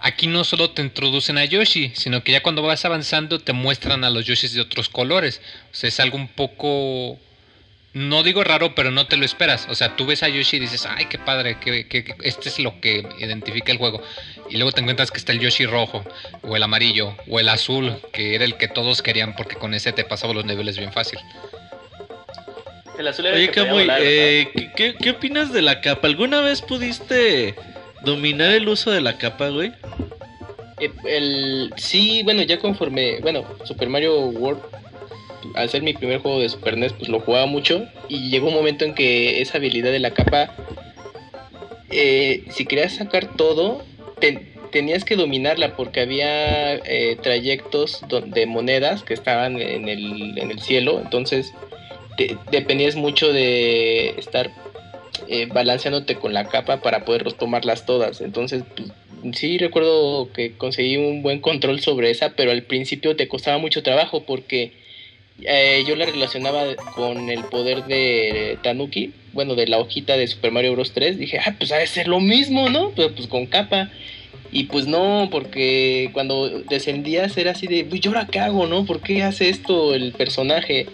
Aquí 0.00 0.26
no 0.26 0.42
solo 0.42 0.70
te 0.70 0.82
introducen 0.82 1.38
a 1.38 1.44
Yoshi, 1.44 1.92
sino 1.94 2.24
que 2.24 2.32
ya 2.32 2.42
cuando 2.42 2.62
vas 2.62 2.84
avanzando 2.84 3.38
te 3.38 3.52
muestran 3.52 4.02
a 4.02 4.10
los 4.10 4.26
Yoshis 4.26 4.52
de 4.52 4.60
otros 4.60 4.88
colores. 4.88 5.40
O 5.70 5.74
sea, 5.74 5.88
es 5.88 6.00
algo 6.00 6.16
un 6.16 6.28
poco... 6.28 7.18
No 7.94 8.22
digo 8.22 8.42
raro, 8.42 8.74
pero 8.74 8.90
no 8.90 9.06
te 9.06 9.16
lo 9.18 9.24
esperas. 9.26 9.66
O 9.68 9.74
sea, 9.74 9.96
tú 9.96 10.06
ves 10.06 10.22
a 10.22 10.28
Yoshi 10.28 10.56
y 10.56 10.60
dices, 10.60 10.86
ay, 10.86 11.06
qué 11.06 11.18
padre, 11.18 11.58
que, 11.60 11.86
que- 11.86 12.04
que 12.04 12.14
este 12.22 12.48
es 12.48 12.58
lo 12.58 12.80
que 12.80 13.06
identifica 13.18 13.70
el 13.70 13.76
juego. 13.78 14.02
Y 14.48 14.56
luego 14.56 14.72
te 14.72 14.80
encuentras 14.80 15.10
que 15.10 15.18
está 15.18 15.32
el 15.32 15.40
Yoshi 15.40 15.66
rojo, 15.66 16.02
o 16.42 16.56
el 16.56 16.62
amarillo, 16.62 17.14
o 17.28 17.38
el 17.38 17.48
azul, 17.50 17.94
que 18.12 18.34
era 18.34 18.44
el 18.44 18.56
que 18.56 18.68
todos 18.68 19.02
querían 19.02 19.36
porque 19.36 19.56
con 19.56 19.74
ese 19.74 19.92
te 19.92 20.04
pasaba 20.04 20.32
los 20.32 20.44
niveles 20.46 20.78
bien 20.78 20.92
fácil. 20.92 21.18
El 22.98 23.08
azul 23.08 23.26
era 23.26 23.36
el 23.36 23.42
Oye, 23.42 23.50
que 23.50 23.60
Camuy, 23.62 23.82
volar, 23.82 24.00
eh, 24.02 24.48
¿qué, 24.54 24.70
qué, 24.74 24.94
qué 24.94 25.10
opinas 25.10 25.52
de 25.52 25.62
la 25.62 25.80
capa? 25.80 26.06
¿Alguna 26.08 26.40
vez 26.40 26.60
pudiste 26.62 27.54
dominar 28.04 28.52
el 28.52 28.68
uso 28.68 28.90
de 28.90 29.00
la 29.00 29.16
capa, 29.18 29.48
güey? 29.48 29.72
Eh, 30.80 30.90
el, 31.06 31.72
sí, 31.76 32.22
bueno, 32.22 32.42
ya 32.42 32.58
conforme, 32.58 33.20
bueno, 33.20 33.44
Super 33.64 33.88
Mario 33.88 34.18
World, 34.26 34.62
al 35.54 35.68
ser 35.68 35.82
mi 35.82 35.92
primer 35.94 36.18
juego 36.18 36.40
de 36.40 36.48
Super 36.48 36.76
NES, 36.76 36.92
pues 36.94 37.08
lo 37.08 37.20
jugaba 37.20 37.46
mucho. 37.46 37.86
Y 38.08 38.30
llegó 38.30 38.48
un 38.48 38.54
momento 38.54 38.84
en 38.84 38.94
que 38.94 39.40
esa 39.40 39.58
habilidad 39.58 39.90
de 39.92 39.98
la 40.00 40.12
capa, 40.12 40.54
eh, 41.90 42.44
si 42.50 42.64
querías 42.64 42.94
sacar 42.94 43.36
todo, 43.36 43.82
te- 44.20 44.46
tenías 44.70 45.04
que 45.04 45.16
dominarla 45.16 45.76
porque 45.76 46.00
había 46.00 46.74
eh, 46.74 47.16
trayectos 47.22 48.02
de 48.26 48.46
monedas 48.46 49.02
que 49.02 49.14
estaban 49.14 49.60
en 49.60 49.88
el, 49.88 50.38
en 50.38 50.50
el 50.50 50.60
cielo, 50.60 51.00
entonces 51.02 51.52
te- 52.16 52.38
dependías 52.50 52.96
mucho 52.96 53.32
de 53.32 54.10
estar 54.18 54.50
eh, 55.28 55.46
balanceándote 55.52 56.14
con 56.16 56.32
la 56.32 56.48
capa 56.48 56.80
para 56.80 57.04
poder 57.04 57.30
tomarlas 57.34 57.84
todas, 57.84 58.22
entonces 58.22 58.64
pues, 58.74 59.36
sí 59.36 59.58
recuerdo 59.58 60.32
que 60.32 60.56
conseguí 60.56 60.96
un 60.96 61.22
buen 61.22 61.40
control 61.40 61.80
sobre 61.80 62.10
esa, 62.10 62.30
pero 62.30 62.50
al 62.50 62.62
principio 62.62 63.14
te 63.14 63.28
costaba 63.28 63.58
mucho 63.58 63.82
trabajo 63.82 64.24
porque 64.24 64.72
eh, 65.40 65.84
yo 65.86 65.96
la 65.96 66.06
relacionaba 66.06 66.64
con 66.94 67.30
el 67.30 67.44
poder 67.44 67.84
de 67.84 68.58
Tanuki, 68.62 69.12
bueno, 69.32 69.54
de 69.54 69.66
la 69.66 69.78
hojita 69.78 70.16
de 70.16 70.26
Super 70.26 70.52
Mario 70.52 70.72
Bros. 70.72 70.92
3. 70.92 71.18
Dije, 71.18 71.38
ah, 71.44 71.54
pues 71.58 71.72
ha 71.72 71.78
de 71.78 71.86
ser 71.86 72.08
lo 72.08 72.20
mismo, 72.20 72.68
¿no? 72.68 72.90
Pero 72.94 73.14
pues 73.14 73.28
con 73.28 73.46
capa. 73.46 73.90
Y 74.50 74.64
pues 74.64 74.86
no, 74.86 75.28
porque 75.30 76.10
cuando 76.12 76.48
descendías 76.68 77.36
era 77.38 77.52
así 77.52 77.66
de, 77.66 77.88
"Uy, 77.90 78.00
¿y 78.02 78.06
ahora 78.06 78.28
qué 78.30 78.38
hago, 78.38 78.66
no? 78.66 78.84
¿Por 78.84 79.00
qué 79.00 79.22
hace 79.22 79.48
esto 79.48 79.94
el 79.94 80.12
personaje? 80.12 80.86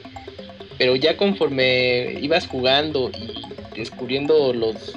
Pero 0.78 0.94
ya 0.94 1.16
conforme 1.16 2.18
ibas 2.22 2.46
jugando 2.46 3.10
y 3.10 3.76
descubriendo 3.76 4.52
los 4.52 4.94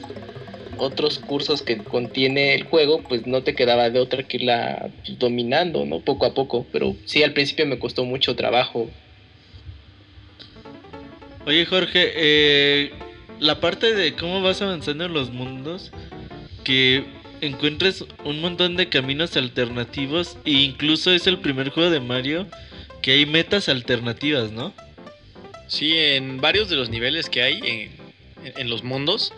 otros 0.78 1.20
cursos 1.20 1.62
que 1.62 1.78
contiene 1.78 2.56
el 2.56 2.64
juego, 2.64 3.02
pues 3.08 3.28
no 3.28 3.44
te 3.44 3.56
quedaba 3.56 3.90
de 3.90 4.00
otra 4.00 4.24
que 4.24 4.38
irla 4.38 4.90
pues, 5.06 5.18
dominando, 5.18 5.86
¿no? 5.86 6.00
Poco 6.00 6.26
a 6.26 6.34
poco. 6.34 6.66
Pero 6.72 6.96
sí, 7.06 7.24
al 7.24 7.34
principio 7.34 7.66
me 7.66 7.80
costó 7.80 8.06
mucho 8.06 8.36
trabajo. 8.36 8.90
Oye, 11.46 11.66
Jorge, 11.66 12.12
eh, 12.16 12.92
la 13.40 13.60
parte 13.60 13.96
de 13.96 14.14
cómo 14.14 14.42
vas 14.42 14.62
avanzando 14.62 15.06
en 15.06 15.14
los 15.14 15.32
mundos, 15.32 15.92
que 16.64 17.04
encuentres 17.42 18.06
un 18.24 18.42
montón 18.42 18.78
de 18.78 18.90
caminos 18.90 19.36
alternativos, 19.36 20.38
e 20.46 20.52
incluso 20.52 21.12
es 21.12 21.26
el 21.26 21.40
primer 21.40 21.70
juego 21.70 21.90
de 21.90 22.00
Mario 22.00 22.48
que 23.02 23.14
hay 23.14 23.26
metas 23.26 23.70
alternativas, 23.70 24.52
¿no? 24.52 24.72
Sí, 25.68 25.98
en 25.98 26.40
varios 26.40 26.70
de 26.70 26.76
los 26.76 26.90
niveles 26.90 27.28
que 27.28 27.42
hay 27.42 27.60
en, 27.64 28.60
en 28.60 28.70
los 28.70 28.84
mundos, 28.84 29.34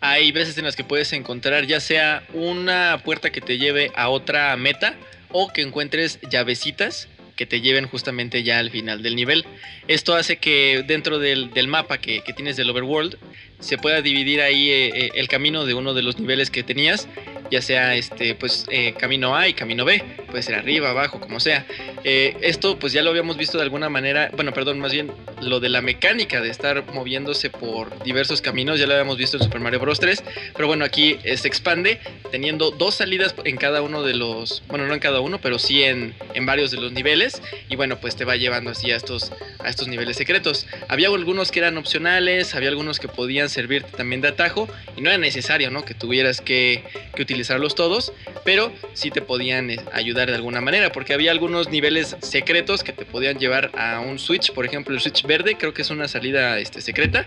hay 0.00 0.32
veces 0.32 0.58
en 0.58 0.64
las 0.66 0.76
que 0.76 0.84
puedes 0.84 1.14
encontrar 1.14 1.66
ya 1.66 1.80
sea 1.80 2.22
una 2.34 3.00
puerta 3.02 3.30
que 3.30 3.40
te 3.40 3.56
lleve 3.56 3.90
a 3.96 4.10
otra 4.10 4.54
meta 4.56 4.94
o 5.32 5.50
que 5.50 5.62
encuentres 5.62 6.18
llavecitas 6.30 7.08
que 7.36 7.46
te 7.46 7.60
lleven 7.60 7.86
justamente 7.86 8.42
ya 8.42 8.58
al 8.58 8.70
final 8.70 9.02
del 9.02 9.14
nivel. 9.14 9.44
Esto 9.86 10.14
hace 10.14 10.38
que 10.38 10.82
dentro 10.86 11.18
del, 11.18 11.52
del 11.52 11.68
mapa 11.68 11.98
que, 11.98 12.22
que 12.22 12.32
tienes 12.32 12.56
del 12.56 12.70
overworld 12.70 13.16
se 13.60 13.78
pueda 13.78 14.02
dividir 14.02 14.40
ahí 14.40 14.70
eh, 14.70 14.88
eh, 14.94 15.10
el 15.14 15.28
camino 15.28 15.64
de 15.64 15.74
uno 15.74 15.94
de 15.94 16.02
los 16.02 16.18
niveles 16.18 16.50
que 16.50 16.62
tenías, 16.62 17.08
ya 17.50 17.62
sea 17.62 17.94
este 17.94 18.34
pues 18.34 18.66
eh, 18.70 18.94
camino 18.98 19.36
A 19.36 19.48
y 19.48 19.54
camino 19.54 19.84
B, 19.84 20.02
puede 20.30 20.42
ser 20.42 20.56
arriba, 20.56 20.90
abajo, 20.90 21.20
como 21.20 21.40
sea. 21.40 21.66
Eh, 22.04 22.36
esto 22.40 22.78
pues 22.78 22.92
ya 22.92 23.02
lo 23.02 23.10
habíamos 23.10 23.36
visto 23.36 23.58
de 23.58 23.64
alguna 23.64 23.88
manera, 23.88 24.30
bueno, 24.34 24.52
perdón, 24.52 24.80
más 24.80 24.92
bien 24.92 25.12
lo 25.40 25.60
de 25.60 25.68
la 25.68 25.80
mecánica 25.80 26.40
de 26.40 26.50
estar 26.50 26.86
moviéndose 26.92 27.50
por 27.50 28.02
diversos 28.04 28.40
caminos, 28.40 28.78
ya 28.78 28.86
lo 28.86 28.94
habíamos 28.94 29.16
visto 29.16 29.36
en 29.36 29.42
Super 29.42 29.60
Mario 29.60 29.80
Bros. 29.80 30.00
3, 30.00 30.24
pero 30.54 30.68
bueno, 30.68 30.84
aquí 30.84 31.18
se 31.22 31.48
expande 31.48 31.98
teniendo 32.30 32.70
dos 32.70 32.96
salidas 32.96 33.34
en 33.44 33.56
cada 33.56 33.82
uno 33.82 34.02
de 34.02 34.14
los, 34.14 34.62
bueno, 34.68 34.86
no 34.86 34.94
en 34.94 35.00
cada 35.00 35.20
uno, 35.20 35.40
pero 35.40 35.58
sí 35.58 35.82
en, 35.84 36.14
en 36.34 36.46
varios 36.46 36.70
de 36.70 36.78
los 36.78 36.92
niveles 36.92 37.40
y 37.68 37.76
bueno, 37.76 37.98
pues 37.98 38.16
te 38.16 38.24
va 38.24 38.36
llevando 38.36 38.70
así 38.70 38.90
estos, 38.90 39.32
a 39.58 39.68
estos 39.68 39.88
niveles 39.88 40.16
secretos. 40.16 40.66
Había 40.88 41.08
algunos 41.08 41.50
que 41.50 41.60
eran 41.60 41.78
opcionales, 41.78 42.54
había 42.54 42.68
algunos 42.68 42.98
que 42.98 43.08
podían 43.08 43.45
servirte 43.48 43.90
también 43.96 44.20
de 44.20 44.28
atajo 44.28 44.68
y 44.96 45.00
no 45.00 45.10
era 45.10 45.18
necesario, 45.18 45.70
¿no? 45.70 45.84
Que 45.84 45.94
tuvieras 45.94 46.40
que, 46.40 46.82
utilizarlos 47.18 47.74
todos, 47.74 48.12
pero 48.44 48.72
sí 48.92 49.10
te 49.10 49.22
podían 49.22 49.70
eh, 49.70 49.78
ayudar 49.92 50.28
de 50.28 50.34
alguna 50.34 50.60
manera, 50.60 50.92
porque 50.92 51.14
había 51.14 51.30
algunos 51.30 51.70
niveles 51.70 52.16
secretos 52.20 52.82
que 52.84 52.92
te 52.92 53.04
podían 53.06 53.38
llevar 53.38 53.70
a 53.76 54.00
un 54.00 54.18
switch, 54.18 54.52
por 54.52 54.66
ejemplo 54.66 54.94
el 54.94 55.00
switch 55.00 55.24
verde, 55.24 55.56
creo 55.56 55.72
que 55.72 55.82
es 55.82 55.90
una 55.90 56.08
salida 56.08 56.58
este, 56.58 56.80
secreta, 56.80 57.26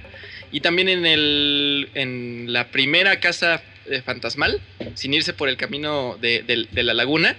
y 0.51 0.61
también 0.61 0.89
en, 0.89 1.05
el, 1.05 1.89
en 1.95 2.53
la 2.53 2.67
primera 2.67 3.19
casa 3.19 3.61
eh, 3.87 4.01
fantasmal, 4.05 4.61
sin 4.93 5.13
irse 5.13 5.33
por 5.33 5.49
el 5.49 5.57
camino 5.57 6.17
de- 6.21 6.43
de 6.71 6.83
la 6.83 6.93
laguna, 6.93 7.35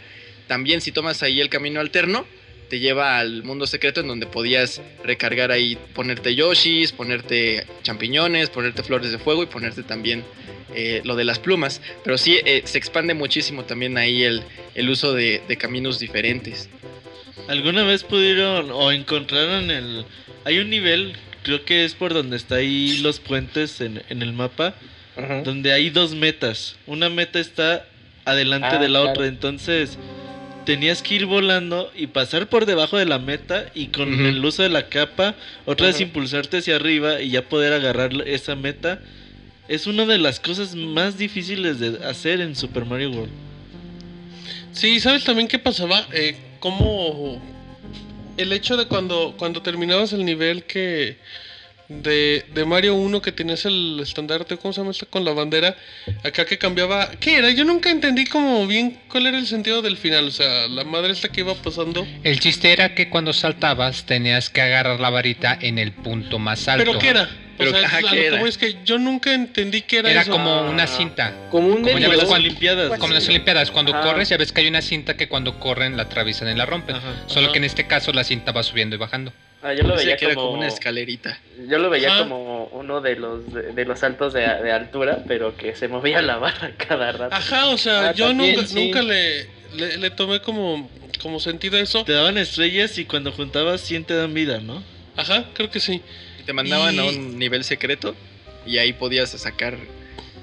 también 0.49 0.81
si 0.81 0.91
tomas 0.91 1.23
ahí 1.23 1.41
el 1.41 1.49
camino 1.49 1.79
alterno, 1.81 2.27
te 2.71 2.79
lleva 2.79 3.19
al 3.19 3.43
mundo 3.43 3.67
secreto 3.67 4.01
en 4.01 4.09
donde 4.09 4.27
podías 4.27 4.81
recargar 5.05 5.51
ahí, 5.51 5.77
ponerte 5.93 6.35
yoshis, 6.35 6.93
ponerte 6.93 7.67
champiñones, 7.83 8.49
ponerte 8.49 8.83
flores 8.83 9.11
de 9.13 9.19
fuego 9.19 9.43
y 9.43 9.47
ponerte 9.47 9.83
también 9.83 10.25
eh, 10.75 11.03
lo 11.05 11.17
de 11.17 11.25
las 11.25 11.41
plumas. 11.41 11.83
Pero 12.05 12.17
sí, 12.17 12.39
eh, 12.47 12.63
se 12.65 12.79
expande 12.79 13.13
muchísimo 13.15 13.65
también 13.65 13.99
ahí 13.99 14.23
el, 14.23 14.43
el 14.77 14.89
uso 14.89 15.13
de, 15.13 15.43
de 15.49 15.57
caminos 15.57 15.99
diferentes. 15.99 16.71
¿Alguna 17.49 17.83
vez 17.85 18.05
pudieron 18.05 18.71
o 18.71 18.93
encontraron 18.93 19.71
el... 19.73 20.05
Hay 20.45 20.59
un 20.61 20.71
nivel, 20.71 21.15
creo 21.43 21.65
que 21.65 21.85
es 21.85 21.95
por 21.95 22.15
donde 22.15 22.37
está 22.37 22.55
ahí 22.57 22.99
los 23.03 23.19
puentes 23.19 23.81
en, 23.81 24.03
en 24.09 24.23
el 24.23 24.33
mapa, 24.33 24.75
Ajá. 25.17 25.43
donde 25.43 25.73
hay 25.73 25.91
dos 25.91 26.15
metas. 26.15 26.77
Una 26.87 27.09
meta 27.11 27.41
está 27.41 27.85
adelante 28.25 28.69
Ah, 28.71 28.79
de 28.79 28.89
la 28.89 29.01
claro. 29.01 29.11
otra, 29.13 29.27
entonces 29.27 29.99
tenías 30.65 31.03
que 31.03 31.15
ir 31.15 31.27
volando 31.27 31.91
y 31.97 32.09
pasar 32.09 32.49
por 32.49 32.67
debajo 32.67 32.97
de 32.97 33.07
la 33.07 33.19
meta 33.19 33.67
y 33.75 33.89
con 33.89 34.27
el 34.27 34.45
uso 34.45 34.63
de 34.63 34.69
la 34.69 34.89
capa, 34.89 35.35
otra 35.67 35.89
vez 35.89 36.01
impulsarte 36.01 36.59
hacia 36.59 36.77
arriba 36.77 37.21
y 37.21 37.31
ya 37.31 37.49
poder 37.49 37.73
agarrar 37.73 38.13
esa 38.27 38.57
meta. 38.57 39.01
Es 39.69 39.87
una 39.87 40.05
de 40.05 40.19
las 40.19 40.41
cosas 40.41 40.75
más 40.75 41.17
difíciles 41.17 41.79
de 41.79 42.05
hacer 42.05 42.41
en 42.41 42.57
Super 42.57 42.85
Mario 42.85 43.11
World. 43.11 43.33
Sí, 44.73 45.01
¿sabes 45.01 45.25
también 45.25 45.49
qué 45.49 45.59
pasaba? 45.59 46.07
Eh, 46.13 46.37
cómo 46.61 47.41
el 48.37 48.53
hecho 48.53 48.77
de 48.77 48.87
cuando, 48.87 49.35
cuando 49.37 49.63
terminabas 49.63 50.13
el 50.13 50.25
nivel 50.25 50.65
que 50.65 51.19
de, 51.91 52.45
de 52.55 52.65
Mario 52.65 52.95
1 52.95 53.21
que 53.21 53.33
tenías 53.33 53.65
el 53.65 53.99
estandarte, 54.01 54.57
¿cómo 54.57 54.73
se 54.73 54.81
llama 54.81 54.93
esta? 54.93 55.07
Con 55.07 55.25
la 55.25 55.33
bandera. 55.33 55.77
Acá 56.25 56.45
que 56.47 56.57
cambiaba. 56.57 57.11
¿Qué 57.19 57.37
era? 57.39 57.51
Yo 57.51 57.65
nunca 57.65 57.91
entendí 57.91 58.25
como 58.27 58.65
bien 58.69 58.99
cuál 59.11 59.27
era 59.27 59.37
el 59.37 59.47
sentido 59.47 59.83
del 59.83 59.97
final. 59.97 60.29
O 60.29 60.31
sea, 60.31 60.69
la 60.69 60.85
madre 60.85 61.13
esta 61.13 61.29
que 61.29 61.41
iba 61.41 61.55
pasando. 61.55 62.07
El 62.23 62.39
chiste 62.39 62.73
era 62.73 62.95
que 62.95 63.11
cuando 63.11 63.33
saltabas 63.33 64.07
tenías 64.07 64.51
que 64.51 64.63
agarrar 64.63 65.01
la 65.01 65.11
varita 65.11 65.59
en 65.61 65.79
el 65.79 65.91
punto 65.93 66.39
más 66.39 66.69
alto. 66.69 66.85
¿Pero 66.87 66.99
qué 66.99 67.09
era? 67.09 67.29
Pero, 67.59 67.73
o 67.73 67.75
sea, 67.75 67.87
ajá, 67.89 67.99
¿qué 68.03 68.09
que 68.17 68.27
era? 68.27 68.41
es 68.49 68.57
que 68.57 68.77
yo 68.87 68.97
nunca 68.99 69.35
entendí 69.35 69.83
qué 69.83 69.99
era, 69.99 70.11
Era 70.11 70.23
eso. 70.23 70.31
como 70.31 70.63
una 70.63 70.87
cinta. 70.87 71.35
Como 71.51 71.67
un 71.69 71.83
Como 71.83 71.99
ya 71.99 72.09
ves 72.09 72.19
cuando- 72.21 72.37
Olimpiadas. 72.37 72.89
Como 72.99 73.09
en 73.09 73.15
las 73.15 73.29
Olimpiadas, 73.29 73.71
cuando 73.71 73.93
corres 74.01 74.29
ya 74.31 74.39
ves 74.39 74.53
que 74.53 74.63
hay 74.63 74.69
una 74.69 74.81
cinta 74.81 75.17
que 75.17 75.29
cuando 75.29 75.59
corren 75.59 75.97
la 75.97 76.05
atraviesan 76.05 76.49
y 76.49 76.55
la 76.57 76.65
rompen. 76.65 76.97
Ajá. 76.97 77.25
Solo 77.27 77.47
Ajá. 77.47 77.53
que 77.53 77.59
en 77.59 77.65
este 77.65 77.87
caso 77.87 78.13
la 78.13 78.25
cinta 78.25 78.53
va 78.53 78.63
subiendo 78.63 78.95
y 78.97 78.99
bajando. 78.99 79.33
Ah, 79.63 79.75
yo 79.75 79.83
lo 79.85 79.95
veía 79.95 80.17
que 80.17 80.25
era 80.25 80.35
como, 80.35 80.53
una 80.53 80.67
escalerita. 80.69 81.39
yo 81.69 81.79
lo 81.79 81.91
veía 81.91 82.17
como 82.19 82.65
uno 82.73 83.01
de 83.03 83.17
los 83.17 83.53
de, 83.53 83.73
de 83.73 83.85
los 83.85 83.99
saltos 83.99 84.33
de, 84.33 84.41
de 84.41 84.73
altura, 84.73 85.25
pero 85.29 85.55
que 85.57 85.77
se 85.77 85.87
movía 85.89 86.23
la 86.23 86.37
barra 86.39 86.73
cada 86.89 87.13
rato. 87.13 87.35
Ajá, 87.35 87.67
o 87.69 87.77
sea, 87.77 88.09
Ah, 88.09 88.13
yo 88.13 88.29
también, 88.29 88.55
nunca, 88.57 88.67
sí. 88.67 88.75
nunca 88.87 89.03
le, 89.03 89.47
le, 89.77 89.97
le 89.99 90.11
tomé 90.11 90.41
como, 90.41 90.89
como 91.21 91.41
sentido 91.41 91.77
a 91.77 91.81
eso. 91.81 92.05
Te 92.05 92.13
daban 92.13 92.39
estrellas 92.39 92.97
y 92.97 93.05
cuando 93.05 93.33
juntabas 93.33 93.83
100 93.83 94.05
te 94.05 94.15
dan 94.15 94.33
vida, 94.33 94.61
¿no? 94.61 94.83
Ajá, 95.17 95.45
creo 95.53 95.71
que 95.71 95.81
sí. 95.81 96.01
Y 96.41 96.43
te 96.45 96.53
mandaban 96.55 96.99
a 96.99 97.05
un 97.05 97.39
nivel 97.39 97.63
secreto 97.65 98.15
y 98.67 98.79
ahí 98.79 98.95
podías 98.95 99.31
sacar. 99.31 99.77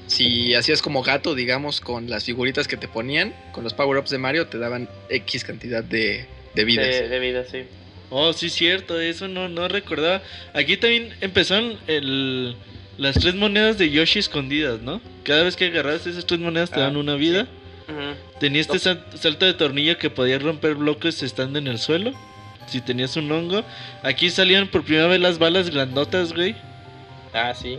Si 0.05 0.53
hacías 0.53 0.81
como 0.81 1.03
gato, 1.03 1.35
digamos, 1.35 1.81
con 1.81 2.09
las 2.09 2.23
figuritas 2.23 2.67
que 2.67 2.77
te 2.77 2.87
ponían, 2.87 3.33
con 3.51 3.63
los 3.63 3.73
power-ups 3.73 4.09
de 4.09 4.17
Mario, 4.19 4.47
te 4.47 4.57
daban 4.57 4.87
X 5.09 5.43
cantidad 5.43 5.83
de, 5.83 6.25
de 6.55 6.63
vidas. 6.65 6.85
De, 6.87 7.09
de 7.09 7.19
vida, 7.19 7.43
sí. 7.43 7.63
Oh, 8.09 8.31
sí, 8.33 8.49
cierto, 8.49 8.99
eso 8.99 9.27
no, 9.27 9.49
no 9.49 9.67
recordaba. 9.67 10.21
Aquí 10.53 10.77
también 10.77 11.13
empezaron 11.21 11.77
el, 11.87 12.55
las 12.97 13.15
tres 13.15 13.35
monedas 13.35 13.77
de 13.77 13.89
Yoshi 13.91 14.19
escondidas, 14.19 14.81
¿no? 14.81 15.01
Cada 15.23 15.43
vez 15.43 15.55
que 15.55 15.65
agarras 15.65 16.07
esas 16.07 16.25
tres 16.25 16.39
monedas 16.39 16.69
te 16.71 16.77
Ah, 16.79 16.83
dan 16.83 16.95
una 16.97 17.15
vida. 17.15 17.47
Ujú. 17.89 18.39
Tenía 18.39 18.61
este 18.61 18.79
sal- 18.79 19.03
salto 19.15 19.45
de 19.45 19.53
tornillo 19.53 19.97
que 19.97 20.09
podías 20.09 20.41
romper 20.41 20.75
bloques 20.75 21.21
estando 21.23 21.59
en 21.59 21.67
el 21.67 21.79
suelo. 21.79 22.13
Si 22.67 22.81
tenías 22.81 23.15
un 23.17 23.31
hongo. 23.31 23.63
Aquí 24.03 24.29
salían 24.29 24.67
por 24.67 24.83
primera 24.83 25.07
vez 25.07 25.19
las 25.21 25.37
balas 25.39 25.69
grandotas, 25.69 26.33
güey. 26.33 26.55
Ah, 27.33 27.53
sí. 27.53 27.77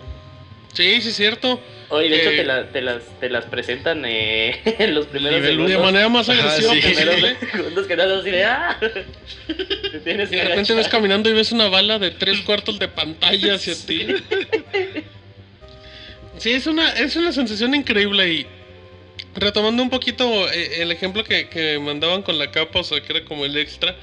Sí, 0.73 1.01
sí, 1.01 1.09
es 1.09 1.17
cierto. 1.17 1.61
Oye, 1.91 2.09
de 2.11 2.21
hecho 2.21 2.31
Eh, 2.31 2.37
te, 2.37 2.45
la- 2.45 2.69
te 2.71 2.83
las, 2.83 3.03
te 3.19 3.31
las 3.31 3.45
presentan 3.47 4.05
eh, 4.07 4.61
en 4.79 4.95
los 4.95 5.07
primeros 5.07 5.43
segundos. 5.45 5.71
De 5.71 5.79
manera 5.79 6.09
más 6.09 6.29
Ajá, 6.29 6.39
agresiva 6.53 6.75
sí. 6.75 6.81
primeros 6.81 7.15
posible. 7.17 7.37
segundos 7.53 7.87
que 7.87 7.97
nada 7.97 8.19
así 8.21 8.31
de 8.31 8.45
¡ah! 8.45 8.79
Te 9.93 10.01
tienes 10.01 10.31
Y 10.31 10.37
de 10.37 10.43
repente 10.45 10.73
ves 10.75 10.85
agachar. 10.87 10.91
caminando 10.91 11.31
y 11.31 11.33
ves 11.33 11.51
una 11.53 11.69
bala 11.69 11.99
de 11.99 12.11
tres 12.11 12.41
cuartos 12.43 12.79
de 12.79 12.89
pantalla 12.89 13.55
hacia 13.55 13.75
ti. 13.87 14.07
Sí, 16.39 16.53
es 16.53 16.67
una, 16.67 16.91
es 16.93 17.17
una 17.17 17.33
sensación 17.33 17.75
increíble 17.75 18.29
y 18.33 18.47
retomando 19.35 19.83
un 19.83 19.91
poquito 19.91 20.49
eh, 20.53 20.83
el 20.83 20.93
ejemplo 20.93 21.25
que, 21.25 21.49
que 21.49 21.79
mandaban 21.79 22.23
con 22.23 22.39
la 22.39 22.51
capa, 22.51 22.81
o 22.81 22.85
sea, 22.85 23.01
que 23.01 23.13
era 23.17 23.25
como 23.25 23.45
el 23.45 23.57
extra, 23.57 23.97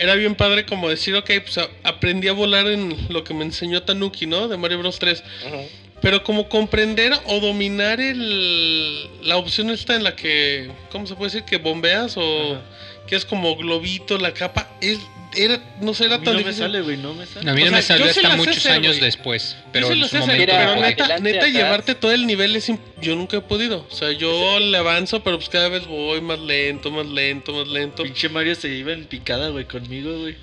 era 0.00 0.14
bien 0.14 0.34
padre 0.34 0.64
como 0.66 0.88
decir, 0.88 1.14
ok, 1.14 1.30
pues 1.42 1.58
a- 1.58 1.68
aprendí 1.84 2.26
a 2.28 2.32
volar 2.32 2.66
en 2.66 2.96
lo 3.10 3.22
que 3.22 3.34
me 3.34 3.44
enseñó 3.44 3.82
Tanuki, 3.82 4.26
¿no? 4.26 4.48
De 4.48 4.56
Mario 4.56 4.78
Bros 4.78 4.98
3. 4.98 5.22
Ujú. 5.46 5.68
Pero 6.02 6.22
como 6.24 6.48
comprender 6.48 7.12
o 7.26 7.40
dominar 7.40 8.00
el, 8.00 9.06
la 9.22 9.36
opción 9.36 9.68
esta 9.70 9.94
en 9.94 10.02
la 10.04 10.16
que, 10.16 10.70
¿cómo 10.90 11.06
se 11.06 11.14
puede 11.14 11.30
decir? 11.30 11.44
Que 11.44 11.58
bombeas 11.58 12.14
o 12.16 12.58
que 13.06 13.16
es 13.16 13.24
como 13.26 13.54
globito, 13.56 14.16
la 14.18 14.32
capa, 14.32 14.66
es, 14.80 14.98
era, 15.36 15.60
no 15.80 15.94
sé, 15.94 16.04
A 16.04 16.06
era 16.08 16.18
mí 16.18 16.24
tan 16.24 16.34
no 16.34 16.38
me 16.40 16.44
difícil. 16.44 16.64
sale, 16.64 16.80
güey, 16.82 16.96
no 16.96 17.14
me 17.14 17.26
sale. 17.26 17.50
A 17.50 17.54
mí 17.54 17.62
O 17.62 17.70
no 17.70 17.82
sea, 17.82 17.96
me 17.98 18.12
sí 18.12 18.20
hasta 18.20 18.36
muchos 18.36 18.56
hacer, 18.58 18.72
años 18.72 19.00
después. 19.00 19.56
Pero 19.72 19.90
en 19.92 19.98
su 20.00 20.04
hacer, 20.06 20.20
momento. 20.20 20.40
Mira, 20.40 20.58
pero 20.74 20.80
neta, 20.80 21.18
neta 21.18 21.46
llevarte 21.48 21.94
todo 21.94 22.12
el 22.12 22.26
nivel 22.26 22.56
es 22.56 22.68
imp- 22.68 22.80
yo 23.00 23.14
nunca 23.16 23.36
he 23.36 23.40
podido. 23.40 23.86
O 23.90 23.94
sea, 23.94 24.12
yo 24.12 24.58
le 24.60 24.76
avanzo, 24.76 25.22
pero 25.22 25.36
pues 25.38 25.48
cada 25.48 25.68
vez 25.68 25.86
voy 25.86 26.20
más 26.20 26.38
lento, 26.40 26.90
más 26.90 27.06
lento, 27.06 27.52
más 27.52 27.68
lento. 27.68 28.02
Pinche 28.02 28.28
Mario 28.28 28.54
se 28.54 28.68
iba 28.68 28.92
en 28.92 29.04
picada, 29.06 29.48
güey, 29.50 29.66
conmigo, 29.66 30.18
güey. 30.18 30.36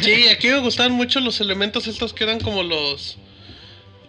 Sí, 0.00 0.28
aquí 0.28 0.48
me 0.48 0.60
gustaban 0.60 0.92
mucho 0.92 1.20
los 1.20 1.40
elementos 1.40 1.86
estos 1.86 2.14
que 2.14 2.24
eran 2.24 2.40
como 2.40 2.62
los 2.62 3.18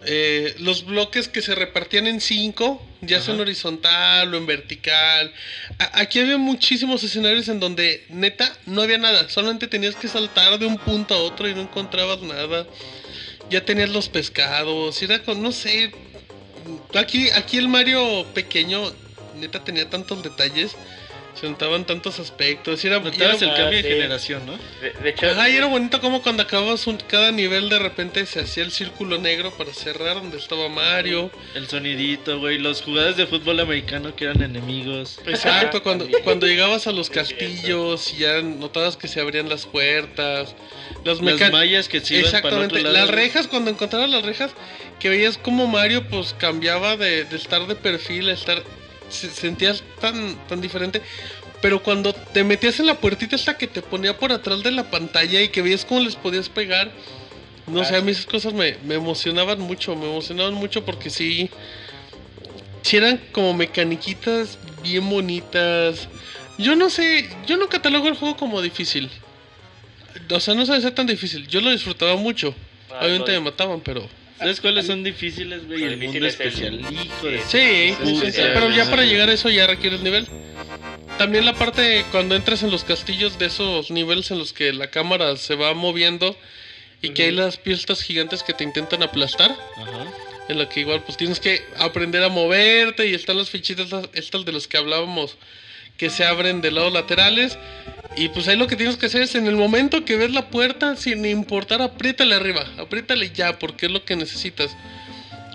eh, 0.06 0.54
los 0.58 0.86
bloques 0.86 1.28
que 1.28 1.42
se 1.42 1.54
repartían 1.54 2.06
en 2.06 2.20
cinco, 2.20 2.80
ya 3.00 3.20
sea 3.20 3.34
en 3.34 3.40
horizontal 3.40 4.32
o 4.32 4.36
en 4.36 4.46
vertical. 4.46 5.32
A- 5.78 6.00
aquí 6.00 6.20
había 6.20 6.38
muchísimos 6.38 7.02
escenarios 7.02 7.48
en 7.48 7.60
donde 7.60 8.04
neta 8.08 8.50
no 8.66 8.82
había 8.82 8.98
nada, 8.98 9.28
solamente 9.28 9.66
tenías 9.66 9.96
que 9.96 10.08
saltar 10.08 10.58
de 10.58 10.66
un 10.66 10.78
punto 10.78 11.14
a 11.14 11.18
otro 11.18 11.48
y 11.48 11.54
no 11.54 11.62
encontrabas 11.62 12.22
nada. 12.22 12.66
Ya 13.50 13.64
tenías 13.64 13.90
los 13.90 14.08
pescados, 14.08 15.00
era 15.02 15.22
con, 15.22 15.42
no 15.42 15.52
sé. 15.52 15.92
Aquí, 16.94 17.30
aquí 17.30 17.58
el 17.58 17.68
Mario 17.68 18.26
pequeño, 18.34 18.92
neta 19.36 19.62
tenía 19.62 19.88
tantos 19.88 20.22
detalles, 20.22 20.72
se 21.40 21.48
notaban 21.48 21.84
tantos 21.84 22.18
aspectos. 22.18 22.82
Y 22.82 22.86
era, 22.86 22.98
Notabas 23.00 23.42
era- 23.42 23.50
el 23.52 23.56
cambio 23.56 23.78
Ah, 23.78 23.82
de 23.82 23.82
sí. 23.82 23.88
generación, 23.88 24.46
¿no? 24.46 24.52
De, 24.80 24.90
de 25.02 25.08
hecho, 25.10 25.26
Ajá, 25.30 25.48
y 25.50 25.56
era 25.56 25.66
bonito 25.66 26.00
como 26.00 26.22
cuando 26.22 26.42
acababas 26.42 26.86
un- 26.86 26.96
cada 26.96 27.30
nivel 27.32 27.68
de 27.68 27.78
repente 27.78 28.24
se 28.26 28.40
hacía 28.40 28.62
el 28.64 28.72
círculo 28.72 29.18
negro 29.18 29.50
para 29.56 29.72
cerrar 29.74 30.14
donde 30.16 30.38
estaba 30.38 30.68
Mario. 30.68 31.30
El 31.54 31.68
sonidito, 31.68 32.38
güey. 32.38 32.58
Los 32.58 32.82
jugadores 32.82 33.16
de 33.16 33.26
fútbol 33.26 33.60
americano 33.60 34.14
que 34.16 34.24
eran 34.24 34.42
enemigos. 34.42 35.18
Exacto, 35.26 35.82
cuando, 35.82 36.06
cuando 36.24 36.46
llegabas 36.46 36.86
a 36.86 36.92
los 36.92 37.10
castillos 37.10 38.12
y 38.14 38.18
ya 38.18 38.40
notabas 38.42 38.96
que 38.96 39.08
se 39.08 39.20
abrían 39.20 39.48
las 39.48 39.66
puertas. 39.66 40.54
Los 41.04 41.20
Las 41.22 41.52
mallas 41.52 41.88
que 41.88 42.00
se 42.00 42.14
iban 42.14 42.24
para 42.30 42.38
Exactamente, 42.38 42.78
otro 42.78 42.92
lado. 42.92 43.06
las 43.06 43.14
rejas, 43.14 43.46
cuando 43.46 43.70
encontrabas 43.70 44.10
las 44.10 44.24
rejas, 44.24 44.50
que 44.98 45.08
veías 45.08 45.36
como 45.38 45.66
Mario 45.66 46.08
pues 46.08 46.34
cambiaba 46.38 46.96
de, 46.96 47.24
de 47.24 47.36
estar 47.36 47.66
de 47.66 47.74
perfil 47.76 48.28
a 48.28 48.32
estar... 48.32 48.62
Se, 49.08 49.30
sentías 49.30 49.82
tan, 50.00 50.36
tan 50.48 50.60
diferente. 50.60 51.02
Pero 51.62 51.82
cuando 51.82 52.12
te 52.12 52.44
metías 52.44 52.78
en 52.80 52.86
la 52.86 53.00
puertita 53.00 53.34
esta 53.34 53.56
que 53.56 53.66
te 53.66 53.82
ponía 53.82 54.18
por 54.18 54.30
atrás 54.30 54.62
de 54.62 54.70
la 54.70 54.90
pantalla 54.90 55.40
y 55.40 55.48
que 55.48 55.62
veías 55.62 55.84
cómo 55.84 56.00
les 56.00 56.14
podías 56.14 56.48
pegar, 56.48 56.92
no 57.66 57.84
sé, 57.84 57.96
a 57.96 58.00
mí 58.00 58.12
esas 58.12 58.26
cosas 58.26 58.52
me, 58.52 58.76
me 58.84 58.94
emocionaban 58.94 59.58
mucho, 59.60 59.96
me 59.96 60.04
emocionaban 60.08 60.54
mucho 60.54 60.84
porque 60.84 61.10
sí, 61.10 61.50
sí 62.82 62.96
eran 62.96 63.20
como 63.32 63.54
mecaniquitas 63.54 64.58
bien 64.82 65.08
bonitas. 65.08 66.08
Yo 66.58 66.76
no 66.76 66.90
sé, 66.90 67.28
yo 67.46 67.56
no 67.56 67.68
catalogo 67.68 68.08
el 68.08 68.14
juego 68.14 68.36
como 68.36 68.62
difícil. 68.62 69.10
O 70.30 70.40
sea, 70.40 70.54
no 70.54 70.64
sabe 70.66 70.80
ser 70.80 70.94
tan 70.94 71.06
difícil. 71.06 71.46
Yo 71.48 71.60
lo 71.60 71.70
disfrutaba 71.70 72.16
mucho. 72.16 72.54
ah, 72.90 73.00
Obviamente 73.02 73.32
me 73.32 73.40
matan, 73.40 73.80
pero... 73.80 74.08
¿Sabes 74.38 74.60
cuáles 74.60 74.86
son 74.86 75.02
difíciles, 75.02 75.66
güey? 75.66 75.82
El 75.84 75.96
mundo 75.96 76.26
es 76.26 76.38
el- 76.38 76.46
especial. 76.46 76.80
Hijo 76.92 77.26
de... 77.26 77.40
Sí, 77.40 77.48
sí, 77.48 77.94
sí, 78.04 78.06
sí, 78.06 78.20
sí, 78.26 78.32
sí, 78.32 78.42
pero 78.52 78.70
ya 78.70 78.88
para 78.90 79.04
llegar 79.04 79.28
a 79.30 79.32
eso 79.32 79.48
ya 79.48 79.66
requiere 79.66 79.96
el 79.96 80.04
nivel. 80.04 80.26
También 81.18 81.46
la 81.46 81.54
parte 81.54 82.04
cuando 82.10 82.34
entras 82.36 82.62
en 82.62 82.70
los 82.70 82.84
castillos 82.84 83.38
de 83.38 83.46
esos 83.46 83.90
niveles 83.90 84.30
en 84.30 84.38
los 84.38 84.52
que 84.52 84.72
la 84.74 84.88
cámara 84.90 85.36
se 85.36 85.54
va 85.54 85.72
moviendo 85.72 86.36
y 87.00 87.10
que 87.10 87.24
hay 87.24 87.32
las 87.32 87.56
pistas 87.56 88.02
gigantes 88.02 88.42
que 88.42 88.52
te 88.52 88.64
intentan 88.64 89.02
aplastar, 89.02 89.52
Ajá. 89.76 90.04
en 90.48 90.58
la 90.58 90.68
que 90.68 90.80
igual 90.80 91.02
pues 91.04 91.16
tienes 91.16 91.40
que 91.40 91.64
aprender 91.78 92.22
a 92.22 92.28
moverte 92.28 93.06
y 93.06 93.14
están 93.14 93.38
las 93.38 93.48
fichitas 93.48 93.86
estas- 93.86 94.10
estas 94.12 94.44
de 94.44 94.52
las 94.52 94.66
que 94.68 94.76
hablábamos 94.76 95.36
que 95.96 96.10
se 96.10 96.24
abren 96.26 96.60
de 96.60 96.70
lados 96.72 96.92
laterales 96.92 97.56
y 98.16 98.30
pues 98.30 98.48
ahí 98.48 98.56
lo 98.56 98.66
que 98.66 98.76
tienes 98.76 98.96
que 98.96 99.06
hacer 99.06 99.22
es 99.22 99.34
en 99.34 99.46
el 99.46 99.56
momento 99.56 100.04
que 100.04 100.16
ves 100.16 100.30
la 100.30 100.48
puerta 100.48 100.96
sin 100.96 101.24
importar 101.26 101.82
apriétale 101.82 102.34
arriba, 102.34 102.64
apriétale 102.78 103.30
ya 103.30 103.58
porque 103.58 103.86
es 103.86 103.92
lo 103.92 104.04
que 104.04 104.16
necesitas. 104.16 104.74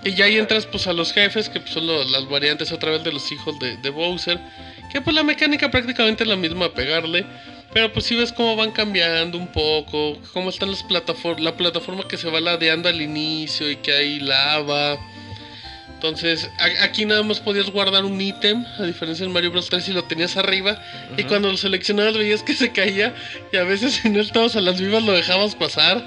Y 0.04 0.14
ya 0.14 0.24
ahí 0.24 0.36
entras 0.36 0.66
pues 0.66 0.86
a 0.86 0.92
los 0.92 1.12
jefes, 1.12 1.48
que 1.48 1.60
pues, 1.60 1.72
son 1.72 1.86
las 1.86 2.28
variantes 2.28 2.72
otra 2.72 2.90
vez 2.90 3.04
de 3.04 3.12
los 3.12 3.30
hijos 3.30 3.58
de, 3.58 3.76
de 3.76 3.90
Bowser. 3.90 4.40
Que 4.92 5.00
pues 5.00 5.14
la 5.14 5.22
mecánica 5.22 5.70
prácticamente 5.70 6.24
es 6.24 6.28
la 6.28 6.36
misma, 6.36 6.72
pegarle. 6.74 7.24
Pero 7.72 7.92
pues 7.92 8.06
si 8.06 8.14
ves 8.14 8.32
cómo 8.32 8.54
van 8.56 8.72
cambiando 8.72 9.38
un 9.38 9.50
poco, 9.50 10.18
cómo 10.32 10.50
están 10.50 10.70
las 10.70 10.82
plataformas, 10.82 11.42
la 11.42 11.56
plataforma 11.56 12.06
que 12.06 12.16
se 12.16 12.28
va 12.28 12.40
ladeando 12.40 12.88
al 12.88 13.00
inicio 13.00 13.70
y 13.70 13.76
que 13.76 13.92
hay 13.92 14.20
lava. 14.20 14.98
Entonces, 16.06 16.50
a- 16.58 16.82
aquí 16.84 17.04
nada 17.04 17.22
más 17.22 17.38
podías 17.38 17.70
guardar 17.70 18.04
un 18.04 18.20
ítem, 18.20 18.64
a 18.80 18.82
diferencia 18.82 19.24
en 19.24 19.30
Mario 19.32 19.52
Bros 19.52 19.68
3 19.70 19.84
si 19.84 19.92
lo 19.92 20.02
tenías 20.02 20.36
arriba. 20.36 20.82
Y 21.16 21.22
cuando 21.22 21.48
lo 21.48 21.56
seleccionabas 21.56 22.18
veías 22.18 22.42
que 22.42 22.54
se 22.54 22.72
caía 22.72 23.14
y 23.52 23.56
a 23.56 23.62
veces 23.62 23.92
si 24.02 24.10
no 24.10 24.20
estabas 24.20 24.56
a 24.56 24.60
las 24.60 24.80
vivas 24.80 25.04
lo 25.04 25.12
dejabas 25.12 25.54
pasar. 25.54 26.02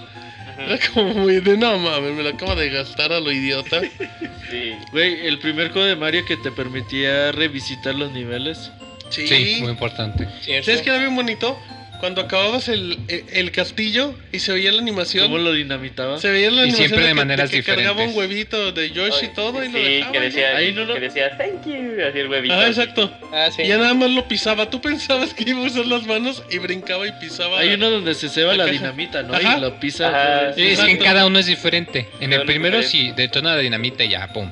Era 0.59 0.77
como 0.93 1.13
muy 1.13 1.39
de 1.39 1.55
no 1.57 1.77
mames, 1.79 2.13
me 2.13 2.23
lo 2.23 2.29
acaba 2.29 2.55
de 2.55 2.69
gastar 2.71 3.13
a 3.13 3.21
lo 3.21 3.31
idiota. 3.31 3.81
sí. 4.51 4.73
Güey, 4.91 5.27
el 5.27 5.39
primer 5.39 5.71
juego 5.71 5.87
de 5.87 5.95
Mario 5.95 6.25
que 6.25 6.35
te 6.35 6.51
permitía 6.51 7.31
revisitar 7.31 7.95
los 7.95 8.11
niveles. 8.11 8.71
Sí, 9.09 9.59
muy 9.61 9.71
importante. 9.71 10.27
¿cierto? 10.41 10.65
¿Sabes 10.65 10.81
qué 10.81 10.89
era 10.89 10.99
bien 10.99 11.15
bonito? 11.15 11.57
Cuando 12.05 12.21
acababas 12.21 12.67
el, 12.69 12.99
el, 13.07 13.23
el 13.33 13.51
castillo 13.51 14.13
y 14.31 14.37
se 14.37 14.53
veía 14.53 14.71
la 14.71 14.79
animación. 14.79 15.25
¿Cómo 15.25 15.39
lo 15.39 15.53
dinamitaba? 15.53 16.19
Se 16.19 16.29
veía 16.29 16.51
la 16.51 16.57
Y 16.57 16.59
animación 16.69 16.87
siempre 16.89 17.01
de 17.03 17.07
que- 17.09 17.13
maneras 17.15 17.49
que 17.49 17.63
cargaba 17.63 18.03
un 18.03 18.15
huevito 18.15 18.71
de 18.71 18.91
Yoshi 18.91 19.25
y 19.25 19.29
todo 19.29 19.63
y 19.63 19.69
lo 19.71 19.79
sí, 19.79 19.83
dejaba. 19.83 20.11
que 20.11 20.19
decía, 20.19 20.55
Ahí 20.55 20.71
no 20.71 20.85
lo- 20.85 20.93
que 20.93 20.99
decía 20.99 21.35
thank 21.35 21.65
you, 21.65 21.95
así 22.07 22.19
el 22.19 22.27
huevito. 22.29 22.53
Ah, 22.53 22.67
exacto. 22.67 23.11
Ah, 23.33 23.49
sí. 23.55 23.63
Y 23.63 23.67
ya 23.69 23.77
nada 23.77 23.95
más 23.95 24.11
lo 24.11 24.27
pisaba. 24.27 24.69
Tú 24.69 24.79
pensabas 24.81 25.33
que 25.33 25.49
iba 25.49 25.61
a 25.61 25.63
usar 25.63 25.87
las 25.87 26.05
manos 26.05 26.43
y 26.51 26.59
brincaba 26.59 27.07
y 27.07 27.11
pisaba. 27.19 27.59
Hay 27.59 27.73
uno 27.73 27.89
donde 27.89 28.13
se 28.13 28.29
ceba 28.29 28.55
La 28.55 28.65
la 28.67 28.71
dinamita, 28.71 29.23
¿no? 29.23 29.33
Ajá. 29.33 29.57
Y 29.57 29.61
lo 29.61 29.79
pisa. 29.79 30.09
Ajá. 30.09 30.53
Sí, 30.53 30.61
es 30.61 30.79
que 30.79 30.91
en 30.91 30.97
cada 30.97 31.25
uno 31.25 31.39
es 31.39 31.47
diferente. 31.47 32.07
En 32.19 32.33
el 32.33 32.43
primero 32.43 32.83
sí, 32.83 33.13
detona 33.15 33.55
la 33.55 33.61
dinamita 33.61 34.03
y 34.03 34.09
ya, 34.09 34.31
pum. 34.31 34.51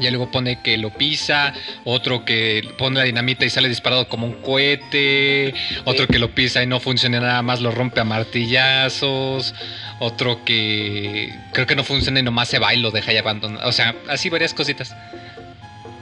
Ya 0.00 0.10
luego 0.10 0.30
pone 0.30 0.60
que 0.62 0.76
lo 0.78 0.90
pisa, 0.90 1.52
otro 1.84 2.24
que 2.24 2.62
pone 2.78 2.98
la 2.98 3.04
dinamita 3.04 3.44
y 3.44 3.50
sale 3.50 3.68
disparado 3.68 4.08
como 4.08 4.26
un 4.26 4.34
cohete, 4.34 5.54
otro 5.84 6.06
que 6.06 6.18
lo 6.18 6.30
pisa 6.34 6.62
y 6.62 6.66
no 6.66 6.80
funciona 6.80 7.20
nada 7.20 7.42
más, 7.42 7.60
lo 7.60 7.70
rompe 7.70 8.00
a 8.00 8.04
martillazos, 8.04 9.54
otro 9.98 10.44
que 10.44 11.32
creo 11.52 11.66
que 11.66 11.76
no 11.76 11.84
funciona 11.84 12.20
y 12.20 12.22
nomás 12.22 12.48
se 12.48 12.58
va 12.58 12.74
y 12.74 12.78
lo 12.78 12.90
deja 12.90 13.10
ahí 13.10 13.16
abandonado. 13.18 13.68
O 13.68 13.72
sea, 13.72 13.94
así 14.08 14.30
varias 14.30 14.54
cositas. 14.54 14.94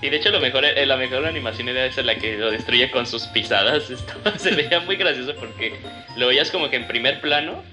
Y 0.01 0.11
de 0.11 0.17
hecho 0.19 0.31
lo 0.31 0.41
mejor, 0.41 0.65
eh, 0.65 0.87
la 0.87 0.97
mejor 0.97 1.27
animación 1.27 1.69
era 1.69 1.85
esa 1.85 2.03
la 2.03 2.15
que 2.15 2.37
lo 2.37 2.53
destruye 2.53 2.89
con 2.91 3.05
sus 3.07 3.25
pisadas. 3.27 3.91
Estaba- 3.91 4.39
se 4.39 4.53
veía 4.53 4.79
muy 4.81 4.95
gracioso 4.97 5.35
porque 5.39 5.73
lo 6.17 6.29
veías 6.29 6.51
como 6.53 6.71
que 6.71 6.77
en 6.77 6.87
primer 6.87 7.21
plano, 7.21 7.65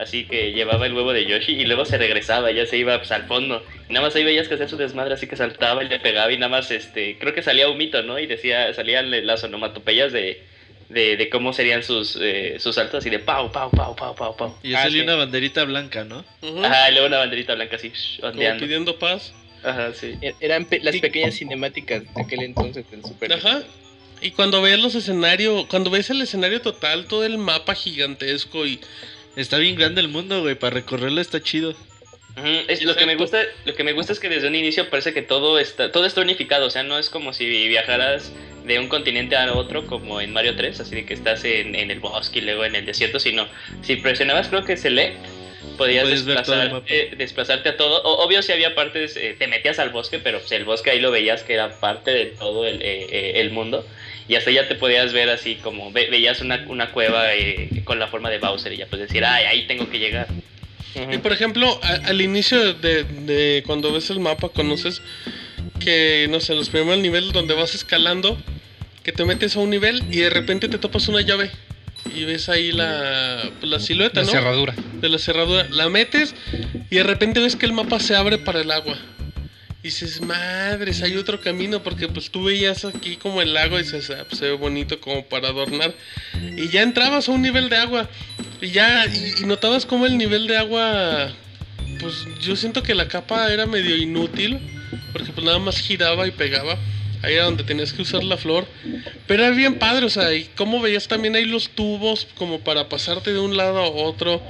así 0.00 0.24
que 0.24 0.52
llevaba 0.52 0.86
el 0.86 0.94
huevo 0.94 1.12
de 1.12 1.26
Yoshi 1.26 1.52
y 1.52 1.64
luego 1.64 1.84
se 1.84 1.98
regresaba, 1.98 2.50
ya 2.50 2.66
se 2.66 2.76
iba 2.78 2.96
pues, 2.98 3.12
al 3.12 3.24
fondo. 3.26 3.62
Y 3.88 3.92
nada 3.92 4.06
más 4.06 4.16
ahí 4.16 4.24
veías 4.24 4.48
que 4.48 4.54
hacer 4.54 4.68
su 4.68 4.76
desmadre, 4.76 5.14
así 5.14 5.26
que 5.26 5.36
saltaba 5.36 5.84
y 5.84 5.88
le 5.88 6.00
pegaba 6.00 6.32
y 6.32 6.36
nada 6.38 6.48
más, 6.50 6.70
este, 6.70 7.18
creo 7.18 7.34
que 7.34 7.42
salía 7.42 7.68
un 7.68 7.76
mito, 7.78 8.02
¿no? 8.02 8.18
Y 8.18 8.26
decía, 8.26 8.72
salían 8.74 9.10
las 9.26 9.44
onomatopeyas 9.44 10.12
de, 10.12 10.42
de, 10.88 11.16
de 11.16 11.28
cómo 11.30 11.52
serían 11.52 11.82
sus, 11.82 12.16
eh, 12.20 12.56
sus 12.58 12.74
saltos, 12.74 12.98
así 12.98 13.10
de 13.10 13.18
pau, 13.20 13.52
pau, 13.52 13.70
pau, 13.70 13.94
pau, 13.94 14.14
pau, 14.14 14.36
pau. 14.36 14.56
Y 14.62 14.74
Ah, 14.74 14.82
salía 14.82 15.02
sí. 15.02 15.04
una 15.06 15.16
banderita 15.16 15.64
blanca, 15.64 16.04
¿no? 16.04 16.24
Ujú. 16.42 16.64
Ajá, 16.64 16.88
y 16.90 16.92
luego 16.92 17.06
una 17.08 17.18
banderita 17.18 17.54
blanca 17.54 17.76
así, 17.76 17.90
shh, 17.90 18.20
Como 18.20 18.58
pidiendo 18.58 18.98
paz. 18.98 19.32
Ajá, 19.62 19.92
sí. 19.92 20.16
E- 20.22 20.34
Eran 20.40 20.64
pe- 20.64 20.80
las 20.80 20.96
pequeñas 20.96 21.34
cinemáticas 21.34 22.02
de 22.14 22.22
aquel 22.22 22.42
entonces 22.42 22.90
del 22.90 23.02
Super 23.04 23.32
Ajá. 23.34 23.62
Y 24.22 24.32
cuando 24.32 24.60
ves 24.60 24.78
los 24.78 24.94
escenarios, 24.94 25.66
cuando 25.66 25.90
ves 25.90 26.10
el 26.10 26.20
escenario 26.20 26.60
total, 26.60 27.06
todo 27.06 27.24
el 27.24 27.38
mapa 27.38 27.74
gigantesco 27.74 28.66
y 28.66 28.78
Está 29.40 29.56
bien 29.56 29.74
grande 29.74 30.02
el 30.02 30.08
mundo, 30.08 30.42
güey. 30.42 30.54
Para 30.54 30.74
recorrerlo 30.74 31.20
está 31.20 31.42
chido. 31.42 31.74
Es, 32.68 32.82
lo 32.84 32.94
que 32.94 33.06
me 33.06 33.16
gusta 33.16 33.42
lo 33.64 33.74
que 33.74 33.84
me 33.84 33.92
gusta 33.92 34.12
es 34.12 34.20
que 34.20 34.28
desde 34.28 34.48
un 34.48 34.54
inicio 34.54 34.88
parece 34.88 35.12
que 35.12 35.20
todo 35.20 35.58
está 35.58 35.90
todo 35.90 36.06
está 36.06 36.20
unificado 36.20 36.66
o 36.66 36.70
sea 36.70 36.84
no 36.84 36.98
es 36.98 37.10
como 37.10 37.32
si 37.34 37.46
viajaras 37.68 38.30
de 38.64 38.78
un 38.78 38.88
continente 38.88 39.36
a 39.36 39.52
otro 39.52 39.86
como 39.86 40.20
en 40.20 40.32
Mario 40.32 40.54
3 40.56 40.78
así 40.80 40.94
de 40.94 41.04
que 41.04 41.12
estás 41.12 41.44
en, 41.44 41.74
en 41.74 41.90
el 41.90 41.98
bosque 41.98 42.38
y 42.38 42.42
luego 42.42 42.64
en 42.64 42.76
el 42.76 42.86
desierto 42.86 43.18
sino 43.18 43.46
si 43.82 43.96
presionabas 43.96 44.48
creo 44.48 44.64
que 44.64 44.76
select 44.76 45.18
podías 45.76 46.08
desplazarte, 46.08 47.10
desplazarte 47.16 47.68
a 47.70 47.76
todo 47.76 48.00
O- 48.04 48.24
obvio 48.24 48.42
si 48.42 48.52
había 48.52 48.74
partes 48.76 49.16
eh, 49.16 49.34
te 49.38 49.48
metías 49.48 49.78
al 49.80 49.90
bosque 49.90 50.18
pero 50.20 50.38
pues, 50.38 50.52
el 50.52 50.64
bosque 50.64 50.90
ahí 50.92 51.00
lo 51.00 51.10
veías 51.10 51.42
que 51.42 51.54
era 51.54 51.80
parte 51.80 52.12
de 52.12 52.26
todo 52.26 52.64
el, 52.64 52.80
eh, 52.80 53.06
eh, 53.10 53.32
el 53.36 53.50
mundo 53.50 53.84
y 54.28 54.34
hasta 54.36 54.50
ya 54.50 54.68
te 54.68 54.74
podías 54.74 55.12
ver 55.12 55.28
así 55.30 55.56
como 55.56 55.90
ve- 55.92 56.08
veías 56.10 56.40
una, 56.40 56.64
una 56.68 56.90
cueva 56.92 57.34
eh, 57.34 57.68
con 57.84 57.98
la 57.98 58.06
forma 58.08 58.30
de 58.30 58.38
Bowser 58.38 58.72
y 58.72 58.76
ya 58.78 58.86
puedes 58.86 59.08
decir 59.08 59.24
ay 59.24 59.44
ahí 59.46 59.66
tengo 59.66 59.88
que 59.90 59.98
llegar 59.98 60.26
Y 61.12 61.18
por 61.18 61.32
ejemplo, 61.32 61.78
a- 61.82 62.08
al 62.08 62.20
inicio 62.20 62.74
de, 62.74 63.04
de 63.04 63.62
cuando 63.66 63.92
ves 63.92 64.10
el 64.10 64.18
mapa, 64.20 64.48
conoces 64.48 65.00
que, 65.78 66.26
no 66.30 66.40
sé, 66.40 66.54
los 66.54 66.68
primeros 66.68 66.98
niveles 67.00 67.32
donde 67.32 67.54
vas 67.54 67.74
escalando, 67.74 68.36
que 69.04 69.12
te 69.12 69.24
metes 69.24 69.56
a 69.56 69.60
un 69.60 69.70
nivel 69.70 70.02
y 70.10 70.16
de 70.18 70.30
repente 70.30 70.68
te 70.68 70.78
topas 70.78 71.06
una 71.08 71.20
llave. 71.20 71.50
Y 72.14 72.24
ves 72.24 72.48
ahí 72.48 72.72
la, 72.72 73.50
pues, 73.60 73.70
la 73.70 73.78
silueta, 73.78 74.20
La 74.20 74.26
¿no? 74.26 74.32
cerradura. 74.32 74.74
De 75.00 75.08
la 75.08 75.18
cerradura. 75.18 75.66
La 75.70 75.88
metes 75.88 76.34
y 76.90 76.96
de 76.96 77.02
repente 77.04 77.38
ves 77.40 77.54
que 77.56 77.66
el 77.66 77.72
mapa 77.72 78.00
se 78.00 78.16
abre 78.16 78.38
para 78.38 78.60
el 78.60 78.70
agua. 78.72 78.98
Y 79.82 79.88
dices, 79.88 80.20
madres, 80.20 81.02
hay 81.02 81.16
otro 81.16 81.40
camino, 81.40 81.82
porque 81.82 82.06
pues 82.06 82.30
tú 82.30 82.44
veías 82.44 82.84
aquí 82.84 83.16
como 83.16 83.40
el 83.40 83.54
lago 83.54 83.78
y 83.78 83.82
dices, 83.82 84.10
ah, 84.10 84.24
pues 84.28 84.38
se 84.38 84.46
ve 84.46 84.52
bonito 84.52 85.00
como 85.00 85.24
para 85.24 85.48
adornar. 85.48 85.94
Y 86.56 86.68
ya 86.68 86.82
entrabas 86.82 87.28
a 87.28 87.32
un 87.32 87.40
nivel 87.40 87.70
de 87.70 87.76
agua. 87.76 88.08
Y 88.60 88.70
ya, 88.70 89.06
y, 89.06 89.42
y 89.42 89.46
notabas 89.46 89.86
como 89.86 90.04
el 90.04 90.18
nivel 90.18 90.46
de 90.46 90.58
agua, 90.58 91.32
pues 91.98 92.26
yo 92.42 92.56
siento 92.56 92.82
que 92.82 92.94
la 92.94 93.08
capa 93.08 93.50
era 93.50 93.64
medio 93.64 93.96
inútil, 93.96 94.58
porque 95.12 95.32
pues 95.32 95.46
nada 95.46 95.58
más 95.58 95.78
giraba 95.78 96.26
y 96.26 96.30
pegaba. 96.30 96.76
Ahí 97.22 97.34
era 97.34 97.44
donde 97.44 97.64
tenías 97.64 97.92
que 97.92 98.02
usar 98.02 98.24
la 98.24 98.36
flor. 98.36 98.66
Pero 99.26 99.44
era 99.44 99.54
bien 99.54 99.78
padre, 99.78 100.06
o 100.06 100.10
sea, 100.10 100.34
y 100.34 100.44
cómo 100.56 100.80
veías 100.80 101.08
también 101.08 101.36
ahí 101.36 101.44
los 101.44 101.70
tubos 101.70 102.26
como 102.36 102.60
para 102.60 102.88
pasarte 102.88 103.32
de 103.32 103.38
un 103.38 103.56
lado 103.56 103.78
a 103.78 103.88
otro. 103.88 104.42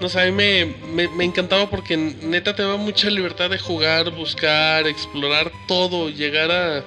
No 0.00 0.08
sé, 0.08 0.20
a 0.20 0.24
mí 0.26 0.30
me, 0.32 0.66
me, 0.92 1.08
me 1.08 1.24
encantaba 1.24 1.68
porque 1.68 1.96
neta 1.96 2.54
te 2.54 2.62
daba 2.62 2.76
mucha 2.76 3.10
libertad 3.10 3.50
de 3.50 3.58
jugar, 3.58 4.10
buscar, 4.10 4.86
explorar 4.86 5.50
todo, 5.66 6.08
llegar 6.08 6.50
a... 6.52 6.84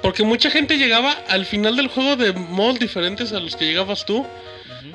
Porque 0.00 0.22
mucha 0.24 0.50
gente 0.50 0.78
llegaba 0.78 1.12
al 1.28 1.44
final 1.46 1.76
del 1.76 1.88
juego 1.88 2.16
de 2.16 2.32
modos 2.32 2.78
diferentes 2.78 3.32
a 3.32 3.38
los 3.38 3.54
que 3.54 3.66
llegabas 3.66 4.04
tú. 4.06 4.26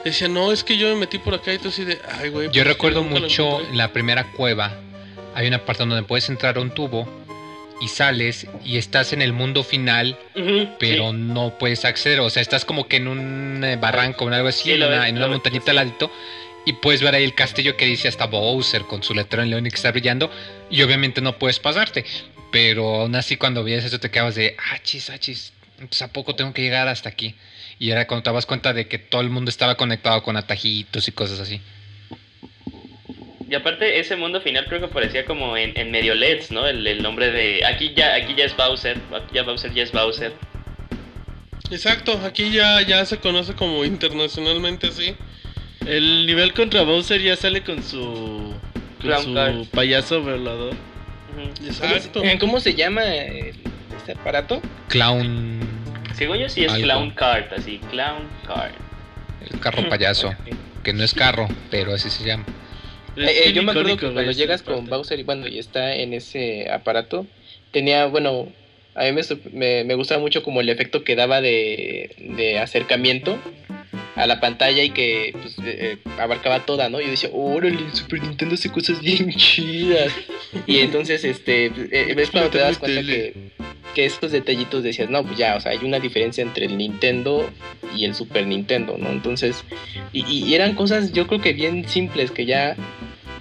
Decía, 0.03 0.27
no, 0.27 0.51
es 0.51 0.63
que 0.63 0.77
yo 0.77 0.89
me 0.89 0.95
metí 0.95 1.17
por 1.17 1.33
acá 1.35 1.53
y 1.53 1.59
tú 1.59 1.69
así 1.69 1.85
de, 1.85 1.97
ay, 2.19 2.29
güey. 2.29 2.47
Yo 2.47 2.63
pues, 2.63 2.67
recuerdo 2.67 3.03
mucho 3.03 3.45
encontré". 3.45 3.69
en 3.71 3.77
la 3.77 3.93
primera 3.93 4.31
cueva. 4.33 4.75
Hay 5.33 5.47
una 5.47 5.63
parte 5.63 5.85
donde 5.85 6.03
puedes 6.03 6.27
entrar 6.29 6.57
a 6.57 6.61
un 6.61 6.71
tubo 6.71 7.07
y 7.79 7.87
sales 7.87 8.47
y 8.65 8.77
estás 8.77 9.13
en 9.13 9.21
el 9.21 9.31
mundo 9.31 9.63
final, 9.63 10.17
pero 10.79 11.11
sí. 11.11 11.17
no 11.17 11.57
puedes 11.57 11.85
acceder. 11.85 12.19
O 12.19 12.29
sea, 12.29 12.41
estás 12.41 12.65
como 12.65 12.87
que 12.87 12.97
en 12.97 13.07
un 13.07 13.63
eh, 13.63 13.77
barranco 13.77 14.25
o 14.25 14.29
algo 14.29 14.47
así, 14.49 14.63
Sí, 14.63 14.71
en 14.71 14.83
una, 14.83 14.87
ves, 14.87 15.09
en 15.09 15.17
una 15.17 15.27
montañita 15.27 15.65
sí. 15.65 15.69
al 15.69 15.75
ladito. 15.77 16.11
Y 16.67 16.73
puedes 16.73 17.01
ver 17.01 17.15
ahí 17.15 17.23
el 17.23 17.33
castillo 17.33 17.77
que 17.77 17.85
dice 17.85 18.09
hasta 18.09 18.25
Bowser 18.25 18.81
con 18.81 19.01
su 19.01 19.13
letrero 19.13 19.41
en 19.41 19.51
león 19.51 19.65
y 19.65 19.69
que 19.69 19.77
está 19.77 19.89
brillando. 19.89 20.29
Y 20.69 20.81
obviamente 20.81 21.21
no 21.21 21.39
puedes 21.39 21.61
pasarte. 21.61 22.03
Pero 22.51 23.03
aún 23.03 23.15
así 23.15 23.37
cuando 23.37 23.63
veías 23.63 23.85
eso 23.85 24.01
te 24.01 24.11
quedabas 24.11 24.35
de, 24.35 24.57
achis, 24.73 25.09
achis, 25.09 25.53
entonces 25.75 26.01
a 26.01 26.11
poco 26.11 26.35
tengo 26.35 26.51
que 26.51 26.61
llegar 26.61 26.89
hasta 26.89 27.07
aquí. 27.07 27.35
Y 27.79 27.91
era 27.91 28.05
cuando 28.05 28.23
te 28.23 28.31
dabas 28.31 28.45
cuenta 28.45 28.73
de 28.73 28.85
que 28.89 28.97
todo 28.97 29.21
el 29.21 29.29
mundo 29.29 29.47
estaba 29.47 29.75
conectado 29.75 30.21
con 30.23 30.35
atajitos 30.35 31.07
y 31.07 31.13
cosas 31.13 31.39
así. 31.39 31.61
Y 33.49 33.55
aparte 33.55 33.97
ese 33.97 34.17
mundo 34.17 34.41
final 34.41 34.65
creo 34.65 34.81
que 34.81 34.89
parecía 34.89 35.23
como 35.23 35.55
en, 35.55 35.71
en 35.79 35.89
medio 35.89 36.15
LEDs, 36.15 36.51
¿no? 36.51 36.67
El, 36.67 36.85
el 36.85 37.01
nombre 37.01 37.31
de 37.31 37.65
aquí 37.65 37.93
ya 37.95 38.13
aquí 38.13 38.35
ya 38.35 38.43
es 38.43 38.57
Bowser, 38.57 38.97
aquí 39.15 39.35
ya 39.35 39.43
Bowser 39.43 39.73
ya 39.73 39.83
es 39.83 39.93
Bowser. 39.93 40.33
Exacto, 41.71 42.19
aquí 42.25 42.51
ya, 42.51 42.81
ya 42.81 43.05
se 43.05 43.19
conoce 43.19 43.53
como 43.53 43.85
internacionalmente 43.85 44.87
así. 44.87 45.15
El 45.85 46.25
nivel 46.25 46.53
contra 46.53 46.81
Bowser 46.83 47.21
ya 47.21 47.35
sale 47.35 47.61
con 47.63 47.81
su. 47.83 48.53
Con 48.99 49.01
Clown 49.01 49.23
su 49.23 49.33
Card. 49.33 49.65
payaso 49.73 50.21
volador. 50.21 50.73
Ujú. 50.73 51.65
Exacto. 51.67 52.19
¿Cómo, 52.21 52.39
cómo 52.39 52.59
se 52.59 52.73
llama 52.73 53.03
el- 53.05 53.53
este 53.97 54.13
aparato? 54.13 54.61
Clown, 54.89 55.59
Según 56.15 56.37
yo 56.39 56.49
sí 56.49 56.63
es 56.65 56.71
Algo. 56.71 56.83
Clown 56.85 57.11
Cart, 57.11 57.53
así, 57.53 57.79
Clown 57.91 58.23
Cart. 58.47 58.73
el 59.51 59.59
carro 59.59 59.87
payaso. 59.87 60.33
Que 60.83 60.93
no 60.93 61.03
es 61.03 61.13
carro, 61.13 61.47
pero 61.69 61.93
así 61.93 62.09
se 62.09 62.25
llama. 62.25 62.45
Es 63.15 63.23
Eh, 63.23 63.31
eh, 63.31 63.41
bien 63.43 63.55
yo 63.55 63.63
me 63.63 63.71
acuerdo 63.71 63.89
icónico, 63.89 63.99
que 63.99 64.05
güey, 64.05 64.13
cuando 64.15 64.31
esa 64.31 64.39
llegas 64.39 64.61
con 64.63 64.75
parte. 64.75 64.89
Bowser 64.89 65.19
y 65.19 65.23
bueno, 65.23 65.47
y 65.47 65.59
está 65.59 65.93
en 65.95 66.13
ese 66.13 66.69
aparato, 66.71 67.27
tenía, 67.71 68.05
bueno, 68.05 68.47
a 68.95 69.03
mí 69.03 69.11
me, 69.11 69.21
sup- 69.21 69.51
me, 69.51 69.83
me 69.83 69.93
gustaba 69.95 70.19
mucho 70.21 70.41
como 70.43 70.61
el 70.61 70.69
efecto 70.69 71.03
que 71.03 71.15
daba 71.15 71.41
de, 71.41 72.15
de 72.37 72.57
acercamiento 72.59 73.37
a 74.17 74.25
la 74.25 74.39
pantalla 74.39 74.83
y 74.83 74.89
que 74.89 75.33
pues, 75.39 75.57
eh, 75.59 75.97
eh, 76.05 76.09
abarcaba 76.19 76.65
toda, 76.65 76.89
¿no? 76.89 76.99
Yo 76.99 77.09
decía, 77.09 77.29
órale, 77.31 77.77
el 77.77 77.93
Super 77.93 78.21
Nintendo 78.21 78.55
hace 78.55 78.69
cosas 78.71 78.99
bien 78.99 79.31
chidas. 79.33 80.11
Y 80.65 80.79
entonces, 80.79 81.23
este, 81.23 81.65
eh, 81.65 82.13
ves 82.15 82.31
cuando 82.31 82.49
te 82.49 82.57
das 82.57 82.79
cuenta 82.79 83.01
que, 83.01 83.51
que 83.93 84.05
estos 84.05 84.31
detallitos 84.31 84.83
decías, 84.83 85.09
no, 85.09 85.23
pues 85.23 85.37
ya, 85.37 85.55
o 85.55 85.61
sea, 85.61 85.71
hay 85.71 85.79
una 85.83 85.99
diferencia 85.99 86.41
entre 86.41 86.65
el 86.65 86.77
Nintendo 86.77 87.49
y 87.95 88.05
el 88.05 88.15
Super 88.15 88.47
Nintendo, 88.47 88.97
¿no? 88.97 89.09
Entonces, 89.09 89.63
y, 90.11 90.25
y 90.25 90.53
eran 90.55 90.73
cosas, 90.73 91.13
yo 91.13 91.27
creo 91.27 91.39
que 91.39 91.53
bien 91.53 91.87
simples, 91.87 92.31
que 92.31 92.45
ya 92.45 92.75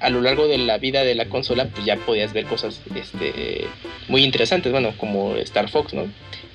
a 0.00 0.10
lo 0.10 0.20
largo 0.20 0.46
de 0.46 0.58
la 0.58 0.76
vida 0.76 1.04
de 1.04 1.14
la 1.14 1.26
consola, 1.26 1.68
pues 1.68 1.86
ya 1.86 1.96
podías 1.96 2.34
ver 2.34 2.44
cosas 2.44 2.82
este, 2.94 3.64
muy 4.08 4.24
interesantes, 4.24 4.70
bueno, 4.70 4.92
como 4.98 5.36
Star 5.36 5.70
Fox, 5.70 5.94
¿no? 5.94 6.06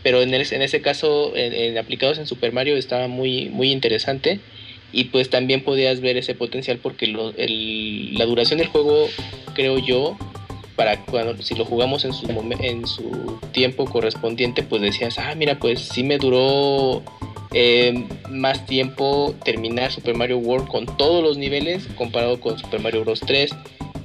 Pero 0.04 0.22
en, 0.22 0.34
el- 0.34 0.52
en 0.52 0.62
ese 0.62 0.82
caso, 0.82 1.36
en, 1.36 1.78
aplicados 1.78 2.18
en 2.18 2.28
Super 2.28 2.52
Mario, 2.52 2.76
estaba 2.78 3.08
muy, 3.08 3.50
muy 3.50 3.72
interesante. 3.72 4.40
Y 4.94 5.06
pues 5.06 5.30
también 5.30 5.64
podías 5.64 6.02
ver 6.02 6.18
ese 6.18 6.36
potencial 6.36 6.78
porque 6.78 7.08
lo- 7.08 7.34
el- 7.38 8.18
la 8.18 8.26
duración 8.26 8.60
del 8.60 8.68
juego, 8.68 9.08
creo 9.54 9.78
yo, 9.78 10.18
para 10.76 11.06
cuando 11.06 11.42
si 11.44 11.54
lo 11.56 11.64
jugamos 11.66 12.04
en 12.06 12.14
su, 12.14 12.28
en 12.60 12.88
su 12.88 13.40
tiempo 13.52 13.86
correspondiente, 13.86 14.64
pues 14.64 14.82
decías, 14.82 15.18
ah, 15.20 15.36
mira, 15.36 15.60
pues 15.60 15.80
sí 15.80 16.02
me 16.04 16.18
duró 16.18 17.04
eh, 17.54 18.06
más 18.30 18.66
tiempo 18.66 19.36
terminar 19.44 19.92
Super 19.92 20.16
Mario 20.16 20.38
World 20.40 20.68
con 20.68 20.86
todos 20.98 21.22
los 21.22 21.38
niveles 21.38 21.86
comparado 21.96 22.40
con 22.40 22.58
Super 22.58 22.80
Mario 22.80 23.02
Bros. 23.04 23.20
3 23.20 23.52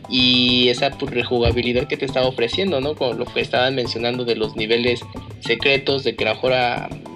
y 0.09 0.69
esa 0.69 0.91
pues, 0.91 1.13
rejugabilidad 1.13 1.89
que 1.89 1.97
te 1.97 2.05
estaba 2.05 2.27
ofreciendo, 2.27 2.81
¿no? 2.81 2.95
Con 2.95 3.19
lo 3.19 3.25
que 3.25 3.41
estaban 3.41 3.75
mencionando 3.75 4.25
de 4.25 4.37
los 4.37 4.57
niveles 4.57 5.01
secretos, 5.41 6.05
de 6.05 6.15
que 6.15 6.25
a 6.25 6.29
lo 6.29 6.35
mejor 6.35 6.53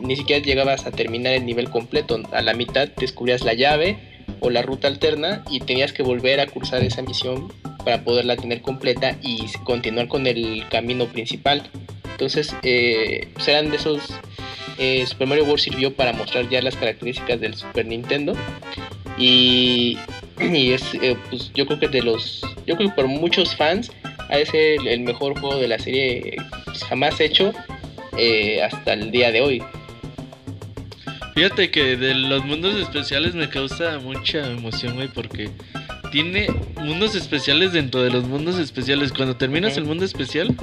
ni 0.02 0.16
siquiera 0.16 0.44
llegabas 0.44 0.86
a 0.86 0.90
terminar 0.90 1.34
el 1.34 1.46
nivel 1.46 1.70
completo. 1.70 2.20
A 2.32 2.42
la 2.42 2.54
mitad 2.54 2.88
descubrías 2.96 3.44
la 3.44 3.54
llave 3.54 3.98
o 4.40 4.50
la 4.50 4.62
ruta 4.62 4.88
alterna 4.88 5.44
y 5.50 5.60
tenías 5.60 5.92
que 5.92 6.02
volver 6.02 6.40
a 6.40 6.46
cursar 6.46 6.82
esa 6.82 7.02
misión 7.02 7.52
para 7.84 8.02
poderla 8.04 8.36
tener 8.36 8.62
completa 8.62 9.16
y 9.22 9.46
continuar 9.64 10.08
con 10.08 10.26
el 10.26 10.64
camino 10.68 11.06
principal. 11.06 11.68
Entonces, 12.10 12.54
eh, 12.62 13.28
pues 13.34 13.48
eran 13.48 13.70
de 13.70 13.76
esos. 13.76 14.02
Eh, 14.78 15.04
Super 15.06 15.26
Mario 15.26 15.44
World 15.44 15.60
sirvió 15.60 15.94
para 15.94 16.12
mostrar 16.12 16.48
ya 16.48 16.62
las 16.62 16.76
características 16.76 17.40
del 17.40 17.54
Super 17.54 17.86
Nintendo. 17.86 18.34
Y, 19.18 19.98
y 20.52 20.72
es, 20.72 20.82
eh, 20.94 21.16
pues 21.28 21.50
yo 21.54 21.66
creo 21.66 21.78
que 21.78 21.88
de 21.88 22.02
los. 22.02 22.42
Yo 22.66 22.76
creo 22.76 22.88
que 22.88 22.94
por 22.94 23.08
muchos 23.08 23.54
fans, 23.56 23.90
es 24.30 24.52
el, 24.54 24.86
el 24.86 25.00
mejor 25.00 25.38
juego 25.38 25.58
de 25.58 25.68
la 25.68 25.78
serie 25.78 26.36
pues, 26.64 26.84
jamás 26.84 27.20
hecho 27.20 27.52
eh, 28.16 28.62
hasta 28.62 28.92
el 28.92 29.10
día 29.10 29.32
de 29.32 29.40
hoy. 29.40 29.62
Fíjate 31.34 31.70
que 31.70 31.96
de 31.96 32.14
los 32.14 32.44
mundos 32.44 32.74
especiales 32.76 33.34
me 33.34 33.48
causa 33.48 33.98
mucha 33.98 34.46
emoción, 34.50 34.96
güey, 34.96 35.08
porque 35.08 35.50
tiene 36.12 36.48
mundos 36.76 37.14
especiales 37.14 37.72
dentro 37.72 38.02
de 38.02 38.10
los 38.10 38.24
mundos 38.24 38.58
especiales. 38.58 39.12
Cuando 39.12 39.36
terminas 39.36 39.76
el 39.76 39.84
mundo 39.84 40.04
especial, 40.04 40.54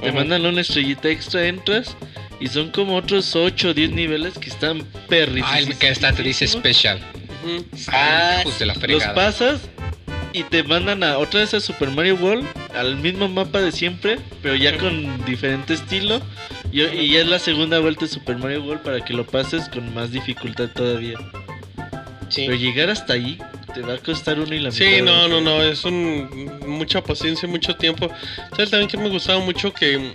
te 0.00 0.12
mandan 0.12 0.44
una 0.44 0.62
estrellita 0.62 1.08
extra, 1.08 1.46
entras 1.46 1.96
y 2.40 2.48
son 2.48 2.70
como 2.70 2.96
otros 2.96 3.36
8 3.36 3.68
o 3.68 3.74
10 3.74 3.90
niveles 3.92 4.34
que 4.38 4.48
están 4.48 4.82
perrísimos. 5.08 5.50
Ah, 5.52 5.58
el 5.60 5.78
que 5.78 5.88
está 5.88 6.12
te 6.12 6.22
dice 6.22 6.48
special. 6.48 7.00
Ujú. 7.44 7.64
Ah, 7.88 8.42
de 8.58 8.66
la 8.66 8.74
Los 8.74 9.04
pasas 9.08 9.60
y 10.32 10.42
te 10.44 10.62
mandan 10.64 11.04
a 11.04 11.18
otra 11.18 11.40
vez 11.40 11.54
a 11.54 11.60
Super 11.60 11.90
Mario 11.90 12.16
World, 12.16 12.46
al 12.74 12.96
mismo 12.96 13.28
mapa 13.28 13.60
de 13.60 13.70
siempre, 13.70 14.18
pero 14.42 14.54
ya 14.56 14.76
con 14.78 15.24
diferente 15.24 15.74
estilo. 15.74 16.20
Y, 16.72 16.82
y 16.82 17.12
ya 17.12 17.20
es 17.20 17.28
la 17.28 17.38
segunda 17.38 17.78
vuelta 17.78 18.04
de 18.06 18.08
Super 18.10 18.36
Mario 18.38 18.64
World 18.64 18.82
para 18.82 19.04
que 19.04 19.14
lo 19.14 19.24
pases 19.24 19.68
con 19.68 19.94
más 19.94 20.10
dificultad 20.10 20.68
todavía. 20.70 21.18
sí. 22.28 22.44
Pero 22.46 22.54
llegar 22.58 22.90
hasta 22.90 23.12
ahí 23.12 23.38
te 23.74 23.80
va 23.82 23.94
a 23.94 23.98
costar 23.98 24.40
uno 24.40 24.52
y 24.54 24.58
la 24.60 24.72
Sí, 24.72 24.84
mitad. 24.84 25.04
no, 25.04 25.28
no, 25.28 25.40
no, 25.40 25.62
es 25.62 25.84
un 25.84 26.50
mucha 26.66 27.00
paciencia, 27.02 27.48
mucho 27.48 27.76
tiempo. 27.76 28.08
¿Sabes 28.50 28.70
también 28.70 28.88
que 28.88 28.96
me 28.96 29.08
gustaba 29.08 29.38
mucho 29.40 29.72
que, 29.72 30.10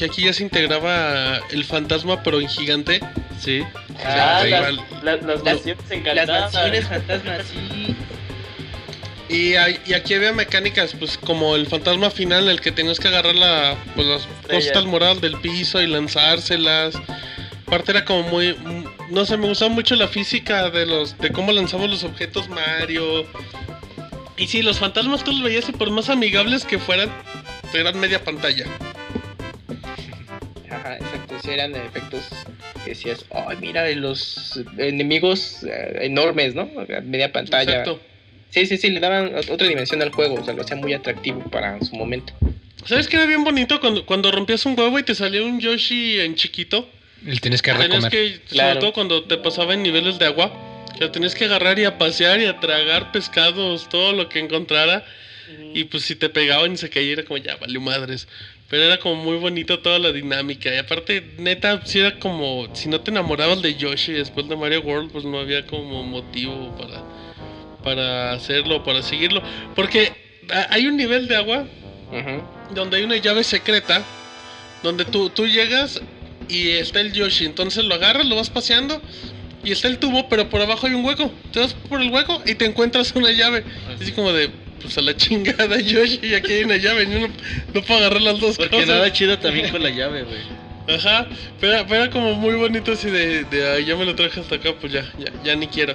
que 0.00 0.06
aquí 0.06 0.24
ya 0.24 0.32
se 0.32 0.42
integraba 0.42 1.40
el 1.50 1.64
fantasma 1.64 2.22
pero 2.22 2.40
en 2.40 2.48
gigante? 2.48 3.00
Sí. 3.40 3.62
Ah, 4.04 4.42
las, 4.48 4.74
las- 5.02 5.02
las 5.02 5.22
Las- 5.22 5.42
mansiones 5.44 5.76
Las 5.88 5.90
encantadas. 5.92 6.52
mansiones 6.54 6.86
fantasmas, 6.88 7.46
sí. 7.46 7.96
Y, 9.28 9.54
hay- 9.54 9.78
y 9.86 9.92
aquí 9.94 10.14
había 10.14 10.32
mecánicas, 10.32 10.94
pues 10.98 11.16
como 11.16 11.54
el 11.54 11.66
fantasma 11.68 12.10
final, 12.10 12.48
el 12.48 12.60
que 12.60 12.72
tenías 12.72 12.98
que 12.98 13.08
agarrar 13.08 13.36
la, 13.36 13.76
pues, 13.94 14.06
las 14.06 14.26
costas 14.50 14.84
moradas 14.86 15.20
del 15.20 15.36
piso 15.40 15.80
y 15.80 15.86
lanzárselas. 15.86 16.94
Aparte 17.66 17.92
era 17.92 18.04
como 18.04 18.24
muy, 18.28 18.54
mm, 18.54 18.84
no 19.10 19.24
sé, 19.24 19.36
me 19.36 19.46
gustaba 19.46 19.70
mucho 19.70 19.94
la 19.94 20.08
física 20.08 20.68
de 20.70 20.84
los, 20.86 21.16
de 21.18 21.30
cómo 21.30 21.52
lanzamos 21.52 21.88
los 21.88 22.02
objetos 22.02 22.48
Mario. 22.48 23.24
Y 24.36 24.48
sí, 24.48 24.62
los 24.62 24.78
fantasmas 24.80 25.22
tú 25.22 25.30
los 25.32 25.42
veías 25.42 25.68
y 25.68 25.72
por 25.72 25.90
más 25.90 26.08
amigables 26.08 26.64
que 26.64 26.78
fueran, 26.80 27.10
eran 27.72 28.00
media 28.00 28.24
pantalla. 28.24 28.64
Eran 31.48 31.74
efectos 31.74 32.24
que 32.84 32.90
decías, 32.90 33.24
ay, 33.30 33.56
mira, 33.60 33.88
los 33.90 34.60
enemigos 34.78 35.62
eh, 35.64 35.98
enormes, 36.02 36.54
¿no? 36.54 36.68
Media 37.04 37.32
pantalla. 37.32 37.70
Exacto. 37.70 38.00
Sí, 38.50 38.66
sí, 38.66 38.76
sí, 38.78 38.90
le 38.90 39.00
daban 39.00 39.32
otra 39.48 39.68
dimensión 39.68 40.02
al 40.02 40.10
juego, 40.10 40.34
o 40.34 40.44
sea, 40.44 40.54
lo 40.54 40.62
hacía 40.62 40.76
muy 40.76 40.92
atractivo 40.92 41.42
para 41.50 41.80
su 41.82 41.94
momento. 41.94 42.32
¿Sabes 42.84 43.06
qué 43.06 43.16
era 43.16 43.26
bien 43.26 43.44
bonito 43.44 43.78
cuando, 43.80 44.04
cuando 44.06 44.32
rompías 44.32 44.64
un 44.66 44.78
huevo 44.78 44.98
y 44.98 45.02
te 45.02 45.14
salía 45.14 45.42
un 45.42 45.60
Yoshi 45.60 46.18
en 46.20 46.34
chiquito? 46.34 46.88
Y 47.24 47.38
tienes 47.38 47.62
que 47.62 47.70
Tenías 47.72 47.88
recomer. 47.90 48.10
que, 48.10 48.40
Claro. 48.48 48.68
sobre 48.70 48.80
todo 48.80 48.92
cuando 48.92 49.24
te 49.24 49.36
pasaba 49.36 49.74
en 49.74 49.82
niveles 49.82 50.18
de 50.18 50.26
agua, 50.26 50.52
que 50.94 51.00
lo 51.04 51.10
tenías 51.12 51.34
que 51.34 51.44
agarrar 51.44 51.78
y 51.78 51.84
a 51.84 51.98
pasear 51.98 52.40
y 52.40 52.46
a 52.46 52.58
tragar 52.58 53.12
pescados, 53.12 53.88
todo 53.88 54.12
lo 54.12 54.28
que 54.28 54.38
encontrara. 54.40 55.04
Y 55.74 55.84
pues 55.84 56.04
si 56.04 56.14
te 56.14 56.28
pegaban 56.28 56.72
y 56.72 56.76
se 56.76 56.90
caía 56.90 57.12
era 57.12 57.24
como 57.24 57.36
ya 57.38 57.56
valió 57.56 57.80
madres. 57.80 58.28
Pero 58.70 58.84
era 58.84 58.98
como 58.98 59.16
muy 59.16 59.36
bonito 59.36 59.80
toda 59.80 59.98
la 59.98 60.12
dinámica. 60.12 60.72
Y 60.72 60.78
aparte, 60.78 61.24
neta, 61.38 61.84
si 61.84 61.98
era 61.98 62.18
como, 62.20 62.68
si 62.72 62.88
no 62.88 63.00
te 63.00 63.10
enamorabas 63.10 63.60
de 63.62 63.74
Yoshi 63.74 64.12
después 64.12 64.48
de 64.48 64.54
Mario 64.54 64.82
World, 64.82 65.10
pues 65.10 65.24
no 65.24 65.40
había 65.40 65.66
como 65.66 66.04
motivo 66.04 66.72
para, 66.78 67.02
para 67.82 68.32
hacerlo, 68.32 68.84
para 68.84 69.02
seguirlo. 69.02 69.42
Porque 69.74 70.12
hay 70.70 70.86
un 70.86 70.96
nivel 70.96 71.26
de 71.26 71.36
agua 71.36 71.66
donde 72.72 72.98
hay 72.98 73.02
una 73.02 73.16
llave 73.16 73.42
secreta, 73.42 74.04
donde 74.84 75.04
tú, 75.04 75.30
tú 75.30 75.48
llegas 75.48 76.00
y 76.48 76.70
está 76.70 77.00
el 77.00 77.12
Yoshi, 77.12 77.46
entonces 77.46 77.84
lo 77.84 77.94
agarras, 77.96 78.26
lo 78.26 78.36
vas 78.36 78.50
paseando 78.50 79.02
y 79.64 79.72
está 79.72 79.88
el 79.88 79.98
tubo, 79.98 80.28
pero 80.28 80.48
por 80.48 80.60
abajo 80.60 80.86
hay 80.86 80.94
un 80.94 81.04
hueco. 81.04 81.32
Te 81.52 81.58
vas 81.58 81.74
por 81.74 82.00
el 82.00 82.10
hueco 82.10 82.40
y 82.46 82.54
te 82.54 82.66
encuentras 82.66 83.12
una 83.16 83.32
llave. 83.32 83.64
Así 84.00 84.12
como 84.12 84.32
de, 84.32 84.50
pues 84.80 84.96
a 84.98 85.02
la 85.02 85.16
chingada 85.16 85.78
Yoshi, 85.80 86.20
y 86.22 86.34
aquí 86.34 86.52
hay 86.54 86.64
una 86.64 86.76
llave, 86.76 87.06
yo 87.10 87.20
no, 87.20 87.28
no 87.74 87.82
puedo 87.82 88.00
agarrar 88.00 88.22
las 88.22 88.40
dos 88.40 88.56
Porque 88.56 88.70
cosas. 88.70 88.88
nada 88.88 89.12
chido 89.12 89.38
también 89.38 89.70
con 89.70 89.82
la 89.82 89.90
llave, 89.90 90.24
güey. 90.24 90.40
Ajá, 90.96 91.28
pero, 91.60 91.84
pero 91.86 92.02
era 92.04 92.10
como 92.12 92.34
muy 92.34 92.54
bonito 92.54 92.92
así 92.92 93.08
de, 93.10 93.44
de 93.44 93.70
"Ay, 93.70 93.84
ya 93.84 93.94
me 93.96 94.04
lo 94.04 94.14
traje 94.16 94.40
hasta 94.40 94.56
acá, 94.56 94.74
pues 94.80 94.92
ya, 94.92 95.08
ya, 95.18 95.30
ya 95.44 95.54
ni 95.54 95.68
quiero. 95.68 95.94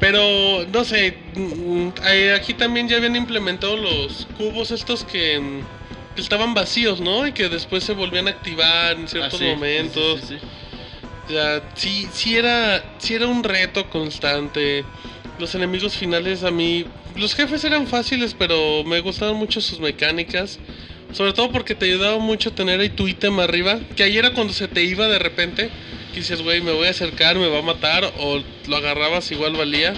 Pero, 0.00 0.66
no 0.72 0.84
sé, 0.84 1.16
mm, 1.34 1.88
eh, 2.08 2.34
aquí 2.36 2.54
también 2.54 2.88
ya 2.88 2.96
habían 2.96 3.14
implementado 3.16 3.76
los 3.76 4.26
cubos 4.36 4.70
estos 4.72 5.04
que, 5.04 5.38
mm, 5.38 5.60
que 6.16 6.20
estaban 6.20 6.54
vacíos, 6.54 7.00
¿no? 7.00 7.26
Y 7.26 7.32
que 7.32 7.48
después 7.48 7.84
se 7.84 7.92
volvían 7.92 8.26
a 8.26 8.32
activar 8.32 8.96
en 8.96 9.06
ciertos 9.08 9.34
Ah, 9.34 9.38
sí, 9.38 9.44
momentos. 9.44 10.20
sí, 10.20 10.26
sí, 10.28 10.38
sí. 10.40 10.44
O 11.28 11.30
sea, 11.32 11.62
sí, 11.74 12.08
sí 12.12 12.36
era, 12.36 12.84
sí 12.98 13.14
era 13.14 13.28
un 13.28 13.44
reto 13.44 13.88
constante. 13.88 14.84
Los 15.38 15.54
enemigos 15.54 15.96
finales 15.96 16.44
a 16.44 16.50
mí, 16.50 16.84
los 17.16 17.34
jefes 17.34 17.64
eran 17.64 17.86
fáciles, 17.86 18.34
pero 18.38 18.84
me 18.84 19.00
gustaban 19.00 19.36
mucho 19.36 19.60
sus 19.60 19.80
mecánicas. 19.80 20.58
Sobre 21.12 21.32
todo 21.32 21.50
porque 21.52 21.74
te 21.74 21.86
ayudaba 21.86 22.18
mucho 22.18 22.52
tener 22.52 22.80
ahí 22.80 22.88
tu 22.88 23.06
ítem 23.08 23.38
arriba. 23.40 23.80
Que 23.96 24.02
ahí 24.02 24.16
era 24.16 24.32
cuando 24.32 24.52
se 24.52 24.68
te 24.68 24.82
iba 24.82 25.08
de 25.08 25.18
repente. 25.18 25.70
Que 26.12 26.20
dices, 26.20 26.42
güey, 26.42 26.60
me 26.60 26.72
voy 26.72 26.86
a 26.86 26.90
acercar, 26.90 27.36
me 27.36 27.48
va 27.48 27.58
a 27.58 27.62
matar. 27.62 28.04
O 28.18 28.42
lo 28.68 28.76
agarrabas, 28.76 29.30
igual 29.30 29.54
valía. 29.54 29.94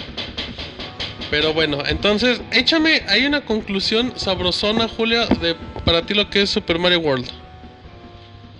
Pero 1.31 1.53
bueno, 1.53 1.83
entonces, 1.87 2.41
échame, 2.51 3.03
hay 3.07 3.25
una 3.25 3.45
conclusión 3.45 4.13
sabrosona, 4.15 4.87
Julia, 4.87 5.25
de 5.25 5.55
para 5.83 6.05
ti 6.05 6.13
lo 6.13 6.29
que 6.29 6.41
es 6.41 6.49
Super 6.49 6.79
Mario 6.79 6.99
World. 6.99 7.27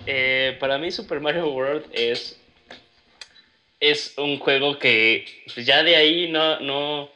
Eh, 0.06 0.56
para 0.60 0.78
mí 0.78 0.90
Super 0.90 1.20
Mario 1.20 1.48
World 1.48 1.84
es 1.92 2.38
es 3.80 4.14
un 4.18 4.38
juego 4.38 4.78
que 4.78 5.24
pues, 5.54 5.66
ya 5.66 5.82
de 5.82 5.96
ahí 5.96 6.30
no 6.30 6.60
no 6.60 7.10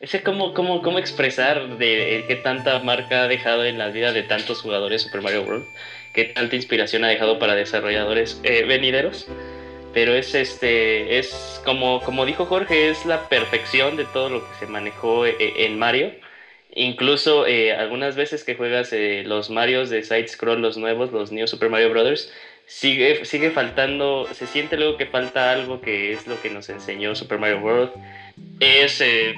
sé 0.00 0.22
cómo, 0.22 0.54
cómo, 0.54 0.82
cómo 0.82 0.98
expresar 0.98 1.78
de 1.78 2.24
qué 2.28 2.36
tanta 2.36 2.78
marca 2.80 3.24
ha 3.24 3.28
dejado 3.28 3.64
en 3.64 3.78
la 3.78 3.88
vida 3.88 4.12
de 4.12 4.22
tantos 4.22 4.62
jugadores 4.62 5.02
Super 5.02 5.22
Mario 5.22 5.42
World, 5.42 5.66
qué 6.14 6.24
tanta 6.24 6.56
inspiración 6.56 7.04
ha 7.04 7.08
dejado 7.08 7.38
para 7.38 7.54
desarrolladores 7.54 8.40
eh, 8.44 8.64
venideros. 8.64 9.26
Pero 9.94 10.14
es 10.14 10.34
este 10.34 11.18
es 11.18 11.60
como 11.64 12.00
como 12.02 12.26
dijo 12.26 12.46
Jorge 12.46 12.90
es 12.90 13.06
la 13.06 13.28
perfección 13.28 13.96
de 13.96 14.04
todo 14.04 14.28
lo 14.28 14.40
que 14.48 14.54
se 14.60 14.66
manejó 14.66 15.26
eh, 15.26 15.36
en 15.38 15.78
Mario. 15.78 16.12
Incluso 16.74 17.46
eh, 17.46 17.72
algunas 17.74 18.14
veces 18.14 18.44
que 18.44 18.54
juegas 18.54 18.92
eh, 18.92 19.24
los 19.26 19.50
Marios 19.50 19.90
de 19.90 20.02
side 20.02 20.28
scroll, 20.28 20.60
los 20.60 20.76
nuevos, 20.76 21.10
los 21.12 21.32
New 21.32 21.46
Super 21.48 21.70
Mario 21.70 21.90
Brothers, 21.90 22.30
sigue, 22.68 23.24
sigue 23.24 23.50
faltando, 23.50 24.28
se 24.32 24.46
siente 24.46 24.76
luego 24.76 24.96
que 24.96 25.06
falta 25.06 25.50
algo 25.50 25.80
que 25.80 26.12
es 26.12 26.26
lo 26.26 26.40
que 26.40 26.50
nos 26.50 26.68
enseñó 26.68 27.14
Super 27.16 27.38
Mario 27.38 27.58
World. 27.60 27.90
Es 28.60 29.00
eh, 29.00 29.34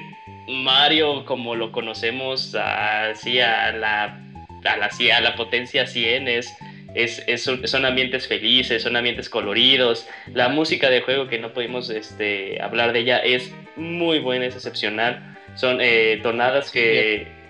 Mario 0.47 1.25
como 1.25 1.55
lo 1.55 1.71
conocemos, 1.71 2.53
así 2.53 3.39
a 3.39 3.71
la, 3.71 4.21
a 4.65 4.77
la, 4.77 4.89
a 5.15 5.21
la 5.21 5.35
potencia 5.35 5.87
100, 5.87 6.27
es, 6.27 6.53
es, 6.93 7.23
es 7.25 7.43
son 7.43 7.85
ambientes 7.85 8.27
felices, 8.27 8.83
son 8.83 8.97
ambientes 8.97 9.29
coloridos. 9.29 10.07
La 10.33 10.49
música 10.49 10.89
de 10.89 11.01
juego, 11.01 11.27
que 11.27 11.39
no 11.39 11.53
pudimos 11.53 11.89
este, 11.89 12.61
hablar 12.61 12.91
de 12.91 12.99
ella, 12.99 13.19
es 13.19 13.51
muy 13.77 14.19
buena, 14.19 14.45
es 14.45 14.55
excepcional. 14.55 15.37
Son 15.55 15.79
eh, 15.81 16.19
tonadas 16.21 16.69
que 16.69 17.40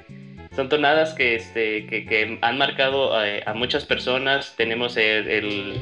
son 0.55 0.67
tonadas 0.69 1.13
que, 1.13 1.35
este, 1.35 1.85
que, 1.87 2.05
que 2.05 2.37
han 2.41 2.57
marcado 2.57 3.13
a 3.15 3.53
muchas 3.53 3.85
personas. 3.85 4.53
Tenemos 4.57 4.97
el, 4.97 5.27
el- 5.29 5.81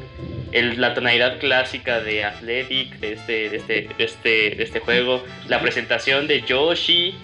el- 0.52 0.80
la 0.82 0.94
tonalidad 0.94 1.40
clásica 1.40 2.02
de 2.02 2.24
Athletic 2.24 3.00
de 3.00 3.14
este, 3.14 3.50
de 3.50 3.58
este, 3.58 3.90
de 3.98 4.04
este, 4.04 4.30
de 4.56 4.64
este 4.64 4.80
juego. 4.80 5.24
La 5.48 5.60
presentación 5.62 6.28
de 6.28 6.42
Yoshi, 6.44 7.16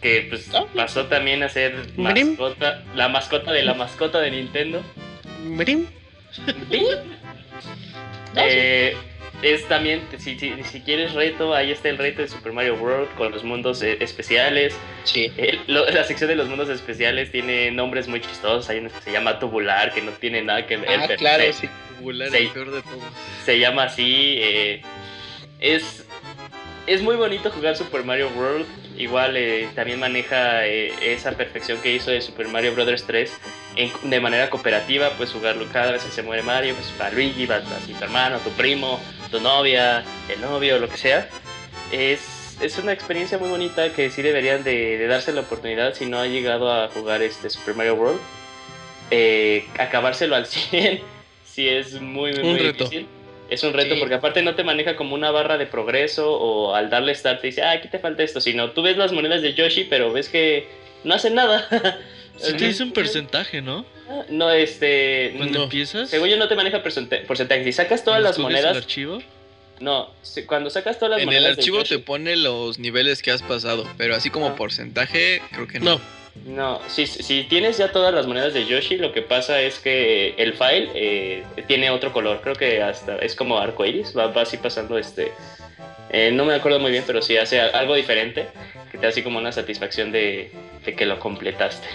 que 0.00 0.26
pues, 0.28 0.50
pasó 0.74 1.06
también 1.06 1.42
a 1.42 1.48
ser 1.48 1.74
Brim. 1.96 2.30
mascota, 2.30 2.82
la 2.94 3.08
mascota 3.08 3.52
de 3.52 3.62
la 3.62 3.74
mascota 3.74 4.20
de 4.20 4.30
Nintendo. 4.30 4.82
Brim. 5.56 5.86
Eh, 8.36 8.96
es 9.46 9.66
también, 9.68 10.02
si, 10.18 10.38
si, 10.38 10.52
si 10.64 10.80
quieres 10.80 11.12
reto, 11.14 11.54
ahí 11.54 11.70
está 11.70 11.88
el 11.88 11.98
reto 11.98 12.22
de 12.22 12.28
Super 12.28 12.52
Mario 12.52 12.74
World 12.76 13.14
con 13.14 13.30
los 13.32 13.44
mundos 13.44 13.82
eh, 13.82 13.96
especiales. 14.00 14.74
Sí. 15.04 15.30
Eh, 15.36 15.58
lo- 15.66 15.88
la 15.90 16.04
sección 16.04 16.28
de 16.28 16.36
los 16.36 16.48
mundos 16.48 16.68
especiales 16.68 17.30
tiene 17.30 17.70
nombres 17.70 18.08
muy 18.08 18.20
chistosos. 18.20 18.68
Hay 18.70 18.78
uno 18.78 18.88
que 18.90 19.00
se 19.00 19.12
llama 19.12 19.38
Tubular, 19.38 19.92
que 19.92 20.02
no 20.02 20.12
tiene 20.12 20.42
nada 20.42 20.66
que 20.66 20.76
ver. 20.78 20.88
Ah, 21.00 21.04
pero 21.06 21.18
claro, 21.18 21.42
se, 21.44 21.52
sí. 21.52 21.68
popular, 21.96 22.30
Sí. 22.30 22.36
el 22.38 22.48
peor 22.48 22.70
de 22.70 22.82
todos. 22.82 23.02
se 23.44 23.58
llama 23.58 23.84
así. 23.84 24.36
eh, 24.38 24.82
es, 25.60 26.04
es 26.86 27.02
muy 27.02 27.16
bonito 27.16 27.50
jugar 27.50 27.76
Super 27.76 28.04
Mario 28.04 28.28
World. 28.36 28.66
Igual 28.96 29.36
eh, 29.36 29.68
también 29.74 29.98
maneja 29.98 30.66
eh, 30.66 30.92
esa 31.02 31.32
perfección 31.32 31.78
que 31.82 31.92
hizo 31.92 32.10
de 32.10 32.20
Super 32.20 32.46
Mario 32.48 32.74
Bros. 32.74 33.04
3 33.06 33.32
en- 33.76 33.90
de 34.10 34.20
manera 34.20 34.50
cooperativa. 34.50 35.10
Pues 35.16 35.32
jugarlo 35.32 35.66
cada 35.72 35.92
vez 35.92 36.04
que 36.04 36.10
se 36.12 36.22
muere 36.22 36.42
Mario, 36.42 36.74
pues 36.74 36.86
para 36.96 37.10
Luigi, 37.10 37.46
va 37.46 37.56
así 37.56 37.92
tu 37.92 38.04
hermano, 38.04 38.38
tu 38.38 38.50
primo, 38.50 39.00
tu 39.30 39.40
novia, 39.40 40.04
el 40.32 40.40
novio, 40.40 40.78
lo 40.78 40.88
que 40.88 40.96
sea. 40.96 41.28
Es, 41.90 42.56
es 42.60 42.78
una 42.78 42.92
experiencia 42.92 43.36
muy 43.38 43.48
bonita 43.48 43.92
que 43.92 44.10
sí 44.10 44.22
deberían 44.22 44.62
de, 44.62 44.96
de 44.96 45.06
darse 45.08 45.32
la 45.32 45.40
oportunidad 45.40 45.94
si 45.94 46.06
no 46.06 46.20
ha 46.20 46.26
llegado 46.26 46.72
a 46.72 46.88
jugar 46.88 47.20
este 47.22 47.50
Super 47.50 47.74
Mario 47.74 47.94
World. 47.96 48.20
Eh, 49.10 49.66
acabárselo 49.78 50.34
al 50.36 50.46
100 50.46 51.00
sí 51.44 51.68
es 51.68 52.00
muy, 52.00 52.32
muy, 52.32 52.42
muy 52.44 52.58
difícil. 52.84 53.06
Es 53.54 53.62
un 53.62 53.72
reto 53.72 53.94
Sí. 53.94 54.00
porque 54.00 54.14
aparte 54.16 54.42
no 54.42 54.54
te 54.54 54.64
maneja 54.64 54.96
como 54.96 55.14
una 55.14 55.30
barra 55.30 55.56
de 55.58 55.66
progreso 55.66 56.32
o 56.32 56.74
al 56.74 56.90
darle 56.90 57.14
start 57.14 57.40
te 57.40 57.46
dice, 57.48 57.62
ah, 57.62 57.70
aquí 57.72 57.88
te 57.88 57.98
falta 57.98 58.22
esto, 58.22 58.40
sino 58.40 58.70
tú 58.72 58.82
ves 58.82 58.96
las 58.96 59.12
monedas 59.12 59.42
de 59.42 59.54
Yoshi 59.54 59.84
pero 59.84 60.12
ves 60.12 60.28
que 60.28 60.66
no 61.04 61.14
hacen 61.14 61.34
nada. 61.34 61.66
Sí 62.36 62.52
te 62.54 62.66
dice 62.66 62.82
un 62.82 62.92
porcentaje, 62.92 63.62
¿no? 63.62 63.86
No, 64.28 64.50
este... 64.50 65.34
Cuando 65.36 65.56
No. 65.60 65.64
empiezas. 65.66 66.10
Según 66.10 66.28
yo 66.28 66.36
no 66.36 66.48
te 66.48 66.56
maneja 66.56 66.82
porcenta- 66.82 67.22
porcentaje. 67.28 67.62
Si 67.62 67.72
sacas 67.72 68.02
todas 68.02 68.20
las 68.20 68.32
escoges 68.32 68.56
el 68.58 68.62
monedas... 68.64 68.76
archivo. 68.76 69.22
No, 69.78 70.10
si- 70.22 70.42
cuando 70.44 70.68
sacas 70.68 70.98
todas 70.98 71.10
las 71.12 71.20
En 71.20 71.26
monedas 71.26 71.50
el 71.50 71.54
de 71.54 71.60
archivo 71.62 71.78
Yoshi- 71.82 71.88
te 71.90 71.98
pone 72.00 72.34
los 72.34 72.80
niveles 72.80 73.22
que 73.22 73.30
has 73.30 73.40
pasado, 73.42 73.86
pero 73.96 74.16
así 74.16 74.30
como 74.30 74.48
Ah. 74.48 74.56
porcentaje, 74.56 75.42
creo 75.52 75.68
que 75.68 75.78
no. 75.78 75.92
No, 75.92 76.00
No, 76.46 76.80
si, 76.88 77.06
si 77.06 77.44
tienes 77.44 77.78
ya 77.78 77.92
todas 77.92 78.12
las 78.12 78.26
monedas 78.26 78.52
de 78.52 78.66
Yoshi, 78.66 78.96
lo 78.96 79.12
que 79.12 79.22
pasa 79.22 79.60
es 79.60 79.78
que 79.78 80.34
el 80.36 80.52
file 80.54 80.90
eh, 80.94 81.44
tiene 81.68 81.90
otro 81.90 82.12
color. 82.12 82.40
Creo 82.42 82.54
que 82.54 82.82
hasta 82.82 83.16
es 83.18 83.34
como 83.34 83.58
arcoiris, 83.58 84.16
va, 84.16 84.26
va 84.26 84.42
así 84.42 84.56
pasando 84.58 84.98
este. 84.98 85.32
eh, 86.10 86.30
no 86.32 86.44
me 86.44 86.54
acuerdo 86.54 86.80
muy 86.80 86.90
bien, 86.90 87.04
pero 87.06 87.22
sí 87.22 87.36
hace 87.36 87.60
algo 87.60 87.94
diferente 87.94 88.48
que 88.90 88.98
te 88.98 89.06
da 89.06 89.08
así 89.08 89.22
como 89.22 89.38
una 89.38 89.52
satisfacción 89.52 90.12
de, 90.12 90.52
que 90.84 91.06
lo 91.06 91.18
completaste. 91.18 91.86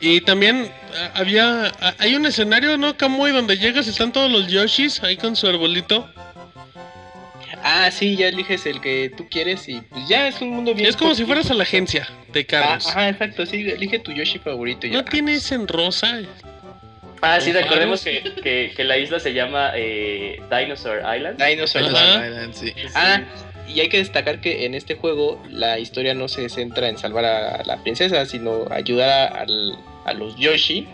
Y 0.00 0.20
también 0.20 0.70
había. 1.14 1.72
Hay 1.98 2.14
un 2.14 2.24
escenario, 2.24 2.78
¿no, 2.78 2.96
Kamui? 2.96 3.32
Donde 3.32 3.58
llegas 3.58 3.88
están 3.88 4.12
todos 4.12 4.30
los 4.30 4.46
Yoshis 4.46 5.02
ahí 5.02 5.16
con 5.16 5.34
su 5.34 5.48
arbolito. 5.48 6.08
Ah, 7.70 7.90
sí, 7.90 8.16
ya 8.16 8.28
eliges 8.28 8.64
el 8.64 8.80
que 8.80 9.10
tú 9.14 9.28
quieres 9.28 9.68
y 9.68 9.82
pues 9.82 10.08
ya 10.08 10.26
es 10.26 10.40
un 10.40 10.48
mundo 10.50 10.72
bien. 10.74 10.88
Es 10.88 10.96
como 10.96 11.14
si 11.14 11.24
fueras 11.26 11.50
a 11.50 11.54
la 11.54 11.64
agencia 11.64 12.08
de 12.32 12.40
Ah, 12.40 12.44
carros. 12.46 12.86
ajá, 12.86 13.08
exacto, 13.10 13.44
sí, 13.44 13.68
elige 13.68 13.98
tu 13.98 14.10
Yoshi 14.12 14.38
favorito 14.38 14.86
y 14.86 14.90
ya. 14.90 14.96
¿No 14.96 15.04
tienes 15.04 15.52
en 15.52 15.68
rosa? 15.68 16.20
Ah, 17.20 17.40
sí, 17.40 17.52
recordemos 17.52 18.02
que, 18.04 18.22
que, 18.42 18.72
que 18.74 18.84
la 18.84 18.96
isla 18.96 19.20
se 19.20 19.34
llama 19.34 19.72
eh, 19.74 20.40
Dinosaur 20.50 21.00
Island. 21.14 21.42
Dinosaur 21.44 21.84
Ajá. 21.94 22.26
Island. 22.26 22.54
sí. 22.54 22.72
Ah, 22.94 23.20
y 23.68 23.80
hay 23.80 23.90
que 23.90 23.98
destacar 23.98 24.40
que 24.40 24.64
en 24.64 24.74
este 24.74 24.94
juego 24.94 25.42
la 25.50 25.78
historia 25.78 26.14
no 26.14 26.28
se 26.28 26.48
centra 26.48 26.88
en 26.88 26.96
salvar 26.96 27.26
a 27.26 27.62
la 27.64 27.76
princesa, 27.82 28.24
sino 28.24 28.64
ayudar 28.70 29.46
a, 30.06 30.14
los 30.14 30.36
Yoshi, 30.36 30.86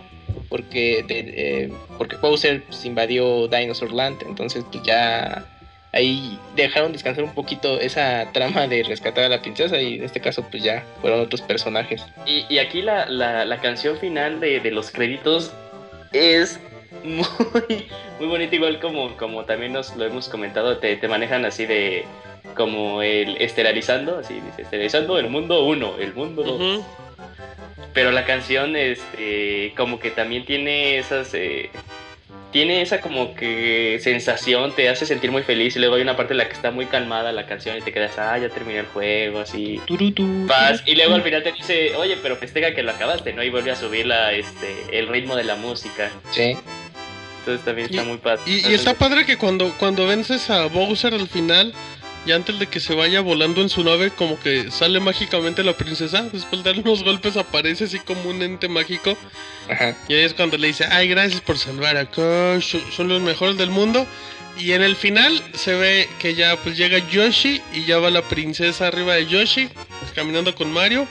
porque 0.48 1.04
de- 1.06 1.34
eh, 1.66 1.72
porque 1.98 2.16
Bowser 2.16 2.64
pues, 2.64 2.84
invadió 2.84 3.46
Dinosaur 3.46 3.92
Land, 3.92 4.22
entonces 4.26 4.64
pues 4.72 4.82
ya 4.82 5.46
ahí 5.94 6.38
dejaron 6.56 6.92
descansar 6.92 7.24
un 7.24 7.32
poquito 7.34 7.80
esa 7.80 8.28
trama 8.32 8.66
de 8.66 8.82
rescatar 8.82 9.24
a 9.24 9.28
la 9.28 9.40
princesa 9.40 9.80
y 9.80 9.94
en 9.94 10.04
este 10.04 10.20
caso 10.20 10.46
pues 10.50 10.62
ya 10.62 10.84
fueron 11.00 11.20
otros 11.20 11.40
personajes. 11.40 12.04
Y, 12.26 12.44
y 12.48 12.58
aquí 12.58 12.82
la, 12.82 13.06
la, 13.06 13.44
la 13.44 13.60
canción 13.60 13.96
final 13.96 14.40
de, 14.40 14.60
de 14.60 14.70
los 14.70 14.90
créditos 14.90 15.52
es 16.12 16.60
muy, 17.04 17.86
muy 18.18 18.28
bonita, 18.28 18.54
igual 18.54 18.80
como, 18.80 19.16
como 19.16 19.44
también 19.44 19.72
nos 19.72 19.96
lo 19.96 20.04
hemos 20.04 20.28
comentado, 20.28 20.78
te, 20.78 20.96
te 20.96 21.08
manejan 21.08 21.44
así 21.44 21.66
de 21.66 22.04
como 22.56 23.02
el 23.02 23.36
estelarizando, 23.40 24.18
así 24.18 24.34
dice, 24.34 24.62
estelarizando 24.62 25.18
el 25.18 25.28
mundo 25.28 25.64
1, 25.64 25.96
el 26.00 26.14
mundo 26.14 26.42
2. 26.42 26.52
Ujú. 26.60 26.84
Pero 27.92 28.10
la 28.10 28.24
canción, 28.24 28.74
este, 28.74 29.72
como 29.76 30.00
que 30.00 30.10
también 30.10 30.44
tiene 30.44 30.98
esas, 30.98 31.32
eh, 31.34 31.70
tiene 32.54 32.82
esa 32.82 33.00
como 33.00 33.34
que 33.34 33.98
sensación, 34.00 34.72
te 34.76 34.88
hace 34.88 35.06
sentir 35.06 35.32
muy 35.32 35.42
feliz 35.42 35.74
y 35.74 35.80
luego 35.80 35.96
hay 35.96 36.02
una 36.02 36.16
parte 36.16 36.34
en 36.34 36.38
la 36.38 36.46
que 36.46 36.54
está 36.54 36.70
muy 36.70 36.86
calmada 36.86 37.32
la 37.32 37.46
canción 37.46 37.76
y 37.76 37.80
te 37.80 37.92
quedas, 37.92 38.16
ah, 38.16 38.38
ya 38.38 38.48
terminé 38.48 38.78
el 38.78 38.86
juego, 38.86 39.40
así. 39.40 39.80
Turutu. 39.86 40.46
Paz, 40.46 40.80
y 40.86 40.94
luego 40.94 41.16
al 41.16 41.22
final 41.22 41.42
te 41.42 41.50
dice, 41.50 41.96
oye, 41.96 42.16
pero 42.22 42.36
festeja 42.36 42.72
que 42.72 42.84
lo 42.84 42.92
acabaste, 42.92 43.32
¿no? 43.32 43.42
Y 43.42 43.50
vuelve 43.50 43.72
a 43.72 43.76
subir 43.76 44.06
la, 44.06 44.32
este, 44.32 44.72
el 44.96 45.08
ritmo 45.08 45.34
de 45.34 45.42
la 45.42 45.56
música. 45.56 46.12
Sí. 46.30 46.56
Entonces 47.40 47.64
también 47.64 47.88
está 47.90 48.02
Y- 48.02 48.06
muy 48.06 48.18
padre. 48.18 48.40
Y, 48.46 48.68
y 48.70 48.74
está 48.74 48.94
padre 48.94 49.26
que 49.26 49.36
cuando, 49.36 49.74
cuando 49.76 50.06
vences 50.06 50.48
a 50.48 50.66
Bowser 50.66 51.12
al 51.12 51.26
final, 51.26 51.74
y 52.26 52.32
antes 52.32 52.58
de 52.58 52.66
que 52.66 52.80
se 52.80 52.94
vaya 52.94 53.20
volando 53.20 53.60
en 53.60 53.68
su 53.68 53.84
nave, 53.84 54.10
como 54.10 54.38
que 54.40 54.70
sale 54.70 55.00
mágicamente 55.00 55.62
la 55.62 55.76
princesa. 55.76 56.22
Después 56.32 56.62
de 56.64 56.72
dar 56.72 56.80
unos 56.82 57.02
golpes 57.04 57.36
aparece 57.36 57.84
así 57.84 57.98
como 57.98 58.30
un 58.30 58.42
ente 58.42 58.68
mágico. 58.68 59.16
Ajá. 59.70 59.96
Y 60.08 60.14
ahí 60.14 60.24
es 60.24 60.34
cuando 60.34 60.56
le 60.56 60.68
dice, 60.68 60.86
ay, 60.90 61.08
gracias 61.08 61.40
por 61.40 61.58
salvar 61.58 61.96
acá, 61.96 62.60
so- 62.60 62.80
son 62.90 63.08
los 63.08 63.20
mejores 63.20 63.56
del 63.56 63.70
mundo. 63.70 64.06
Y 64.58 64.72
en 64.72 64.82
el 64.82 64.94
final 64.96 65.42
se 65.54 65.74
ve 65.74 66.08
que 66.18 66.34
ya 66.34 66.56
pues 66.56 66.76
llega 66.76 66.98
Yoshi 67.10 67.60
y 67.72 67.84
ya 67.86 67.98
va 67.98 68.10
la 68.10 68.22
princesa 68.22 68.86
arriba 68.86 69.14
de 69.14 69.26
Yoshi, 69.26 69.68
caminando 70.14 70.54
con 70.54 70.72
Mario. 70.72 71.06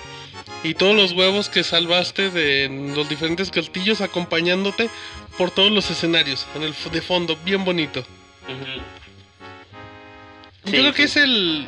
Y 0.64 0.76
todos 0.76 0.96
los 0.96 1.12
huevos 1.12 1.50
que 1.50 1.62
salvaste 1.64 2.30
de 2.30 2.70
los 2.96 3.10
diferentes 3.10 3.52
castillos 3.52 4.00
acompañándote 4.00 4.90
por 5.38 5.52
todos 5.52 5.72
los 5.72 5.92
escenarios, 5.92 6.48
en 6.56 6.64
el 6.64 6.74
de 6.92 7.02
fondo, 7.02 7.38
bien 7.44 7.66
bonito. 7.66 8.06
Sí, 10.66 10.72
creo 10.72 10.94
que 10.94 11.04
es 11.04 11.16
el... 11.18 11.66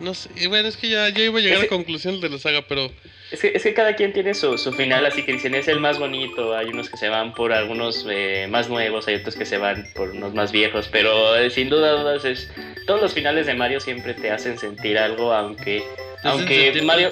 No 0.00 0.14
sé, 0.14 0.30
bueno, 0.48 0.68
es 0.68 0.76
que 0.76 0.88
ya, 0.88 1.08
ya 1.10 1.22
iba 1.24 1.38
a 1.38 1.42
llegar 1.42 1.58
a 1.58 1.62
Ese- 1.62 1.68
conclusión 1.68 2.20
de 2.20 2.28
la 2.28 2.38
saga, 2.38 2.66
pero... 2.68 2.90
Es 3.32 3.40
que, 3.40 3.52
es 3.54 3.62
que 3.62 3.72
cada 3.72 3.94
quien 3.96 4.12
tiene 4.12 4.34
su, 4.34 4.58
su 4.58 4.72
final, 4.72 5.06
así 5.06 5.22
que 5.24 5.32
dicen 5.32 5.54
es 5.54 5.66
el 5.66 5.80
más 5.80 5.98
bonito. 5.98 6.54
Hay 6.54 6.66
unos 6.68 6.90
que 6.90 6.96
se 6.98 7.08
van 7.08 7.32
por 7.34 7.52
algunos 7.52 8.06
eh, 8.10 8.46
más 8.50 8.68
nuevos, 8.68 9.08
hay 9.08 9.14
otros 9.16 9.34
que 9.36 9.46
se 9.46 9.56
van 9.56 9.88
por 9.94 10.10
unos 10.10 10.34
más 10.34 10.52
viejos, 10.52 10.88
pero 10.92 11.34
eh, 11.36 11.48
sin 11.50 11.70
duda 11.70 11.92
dudas 11.92 12.24
es 12.26 12.50
todos 12.86 13.00
los 13.00 13.14
finales 13.14 13.46
de 13.46 13.54
Mario 13.54 13.80
siempre 13.80 14.12
te 14.14 14.30
hacen 14.30 14.58
sentir 14.58 14.98
algo, 14.98 15.32
aunque 15.32 15.82
aunque 16.24 16.66
Mario. 16.84 17.08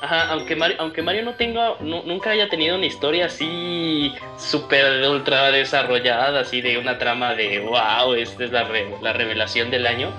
Ajá, 0.00 0.28
aunque 0.32 0.56
Mario, 0.56 0.76
aunque 0.80 1.02
Mario 1.02 1.22
no 1.22 1.34
tenga, 1.34 1.76
nu- 1.80 2.02
nunca 2.06 2.30
haya 2.30 2.48
tenido 2.48 2.76
una 2.76 2.86
historia 2.86 3.26
así 3.26 4.12
súper 4.36 5.06
ultra 5.08 5.50
desarrollada, 5.52 6.40
así 6.40 6.60
de 6.60 6.78
una 6.78 6.98
trama 6.98 7.34
de 7.34 7.60
wow, 7.60 8.14
esta 8.14 8.42
es 8.44 8.50
la, 8.50 8.64
re- 8.64 8.96
la 9.00 9.12
revelación 9.12 9.70
del 9.70 9.86
año, 9.86 10.10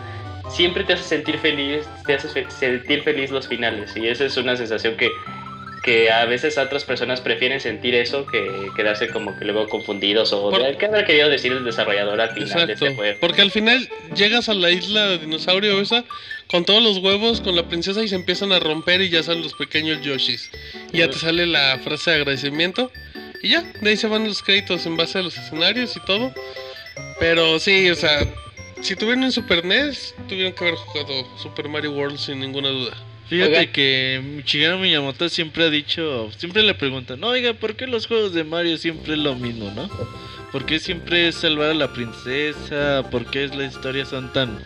siempre 0.50 0.84
te 0.84 0.94
hace 0.94 1.04
sentir 1.04 1.38
feliz, 1.40 1.86
te 2.06 2.14
hace 2.16 2.28
fe- 2.30 2.46
sentir 2.50 3.04
feliz 3.04 3.32
los 3.32 3.48
finales, 3.48 3.96
y 3.96 4.08
esa 4.08 4.26
es 4.26 4.38
una 4.38 4.56
sensación 4.56 4.96
que, 4.98 5.10
que 5.84 6.12
a 6.12 6.26
veces 6.26 6.58
otras 6.58 6.84
personas 6.86 7.20
prefieren 7.22 7.60
sentir 7.60 7.94
eso 7.96 8.26
que 8.26 8.70
quedarse 8.76 9.10
como 9.10 9.38
que 9.38 9.46
luego 9.46 9.68
confundidos 9.68 10.32
o 10.34 10.50
Por- 10.50 10.78
qué 10.78 10.86
habrá 10.86 11.06
querido 11.06 11.30
decir 11.30 11.52
el 11.52 11.64
desarrollador 11.66 12.22
al 12.22 12.30
final 12.34 12.68
de 12.68 12.74
este 12.74 12.96
juego. 12.96 13.18
Porque 13.20 13.42
al 13.42 13.52
final 13.52 13.90
llegas 14.16 14.48
a 14.50 14.54
la 14.54 14.70
isla 14.72 15.08
de 15.10 15.18
dinosaurio 15.20 15.80
esa 15.82 16.06
con 16.48 16.64
todos 16.66 16.82
los 16.84 17.00
huevos, 17.00 17.42
con 17.42 17.56
la 17.56 17.68
princesa 17.68 18.04
y 18.04 18.08
se 18.08 18.16
empiezan 18.16 18.52
a 18.52 18.60
romper 18.60 19.02
y 19.02 19.10
ya 19.10 19.24
salen 19.24 19.42
los 19.44 19.54
pequeños 19.56 20.02
Yoshis. 20.02 20.52
Y 20.94 21.00
ya 21.00 21.10
te 21.10 21.18
sale 21.18 21.48
la 21.48 21.80
frase 21.84 22.12
de 22.12 22.18
agradecimiento. 22.18 22.92
Y 23.42 23.50
ya, 23.50 23.64
de 23.82 23.90
ahí 23.90 23.98
se 23.98 24.08
van 24.08 24.26
los 24.26 24.42
créditos 24.44 24.86
en 24.86 24.96
base 24.96 25.18
a 25.20 25.22
los 25.22 25.38
escenarios 25.38 25.98
y 25.98 26.00
todo. 26.02 26.32
Pero 27.20 27.60
sí, 27.60 27.90
o 27.90 27.96
sea, 27.96 28.20
si 28.84 28.98
tuvieron 28.98 29.24
un 29.24 29.32
Super 29.32 29.64
NES, 29.64 30.14
tuvieron 30.28 30.52
que 30.52 30.66
haber 30.66 30.76
jugado 30.76 31.26
Super 31.38 31.70
Mario 31.70 31.94
World 31.94 32.18
sin 32.18 32.42
ninguna 32.42 32.68
duda. 32.70 32.92
Fíjate 33.30 33.58
Oiga. 33.58 33.72
que 33.72 34.44
Shigeru 34.46 34.78
Miyamoto 34.78 35.30
siempre 35.30 35.64
ha 35.64 35.70
dicho, 35.70 36.30
siempre 36.38 36.62
le 36.64 36.74
preguntan, 36.74 37.24
oiga, 37.24 37.54
¿por 37.54 37.78
qué 37.78 37.88
los 37.88 38.08
juegos 38.08 38.34
de 38.34 38.44
Mario 38.44 38.78
siempre 38.78 39.14
es 39.14 39.20
lo 39.20 39.36
mismo, 39.36 39.72
no? 39.72 39.90
¿Por 40.52 40.66
qué 40.66 40.80
siempre 40.80 41.30
es 41.30 41.36
salvar 41.36 41.72
a 41.72 41.74
la 41.74 41.94
princesa? 41.94 43.08
¿Por 43.10 43.26
qué 43.26 43.48
las 43.48 43.74
historias 43.74 44.10
son 44.10 44.32
tan, 44.34 44.64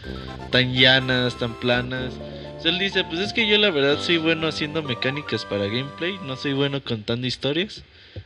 tan 0.51 0.73
llanas, 0.73 1.37
tan 1.37 1.53
planas? 1.59 2.13
O 2.57 2.61
sea, 2.61 2.71
él 2.71 2.79
dice, 2.79 3.03
pues 3.03 3.21
es 3.21 3.33
que 3.33 3.47
yo 3.47 3.57
la 3.59 3.69
verdad 3.69 4.01
soy 4.01 4.17
bueno 4.17 4.47
haciendo 4.47 4.81
mecánicas 4.81 5.45
para 5.45 5.67
gameplay, 5.67 6.17
no 6.25 6.35
soy 6.35 6.53
bueno 6.53 6.83
contando 6.83 7.27
historias. 7.27 7.83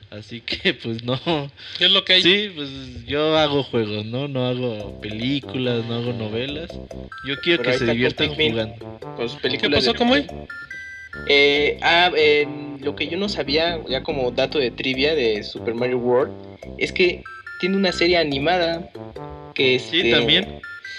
Así 0.09 0.41
que 0.41 0.73
pues 0.83 1.03
no. 1.03 1.19
¿Qué 1.77 1.85
es 1.85 1.91
lo 1.91 2.03
que 2.05 2.13
hay? 2.13 2.21
Sí, 2.21 2.51
pues 2.55 2.69
yo 3.07 3.37
hago 3.37 3.63
juegos, 3.63 4.05
¿no? 4.05 4.27
No 4.27 4.47
hago 4.47 4.93
películas, 5.01 5.85
no 5.85 5.95
hago 5.95 6.13
novelas. 6.13 6.69
Yo 7.25 7.39
quiero 7.41 7.63
Pero 7.63 7.71
que 7.73 7.79
se 7.79 7.85
con 7.85 7.93
diviertan 7.93 8.29
Pikmin. 8.29 8.51
jugando. 8.51 8.75
Con 9.15 9.29
sus 9.29 9.41
¿Qué 9.41 9.69
pasó, 9.69 9.93
de- 9.93 9.97
Kamui? 9.99 10.25
Eh, 11.27 11.77
ah, 11.81 12.11
eh, 12.17 12.77
lo 12.81 12.95
que 12.95 13.07
yo 13.07 13.17
no 13.17 13.29
sabía, 13.29 13.79
ya 13.87 14.01
como 14.03 14.31
dato 14.31 14.59
de 14.59 14.71
trivia 14.71 15.13
de 15.15 15.43
Super 15.43 15.75
Mario 15.75 15.97
World, 15.99 16.31
es 16.77 16.91
que 16.91 17.23
tiene 17.59 17.77
una 17.77 17.91
serie 17.91 18.17
animada 18.17 18.89
que 19.53 19.75
es, 19.75 19.83
Sí, 19.83 20.09
también. 20.09 20.47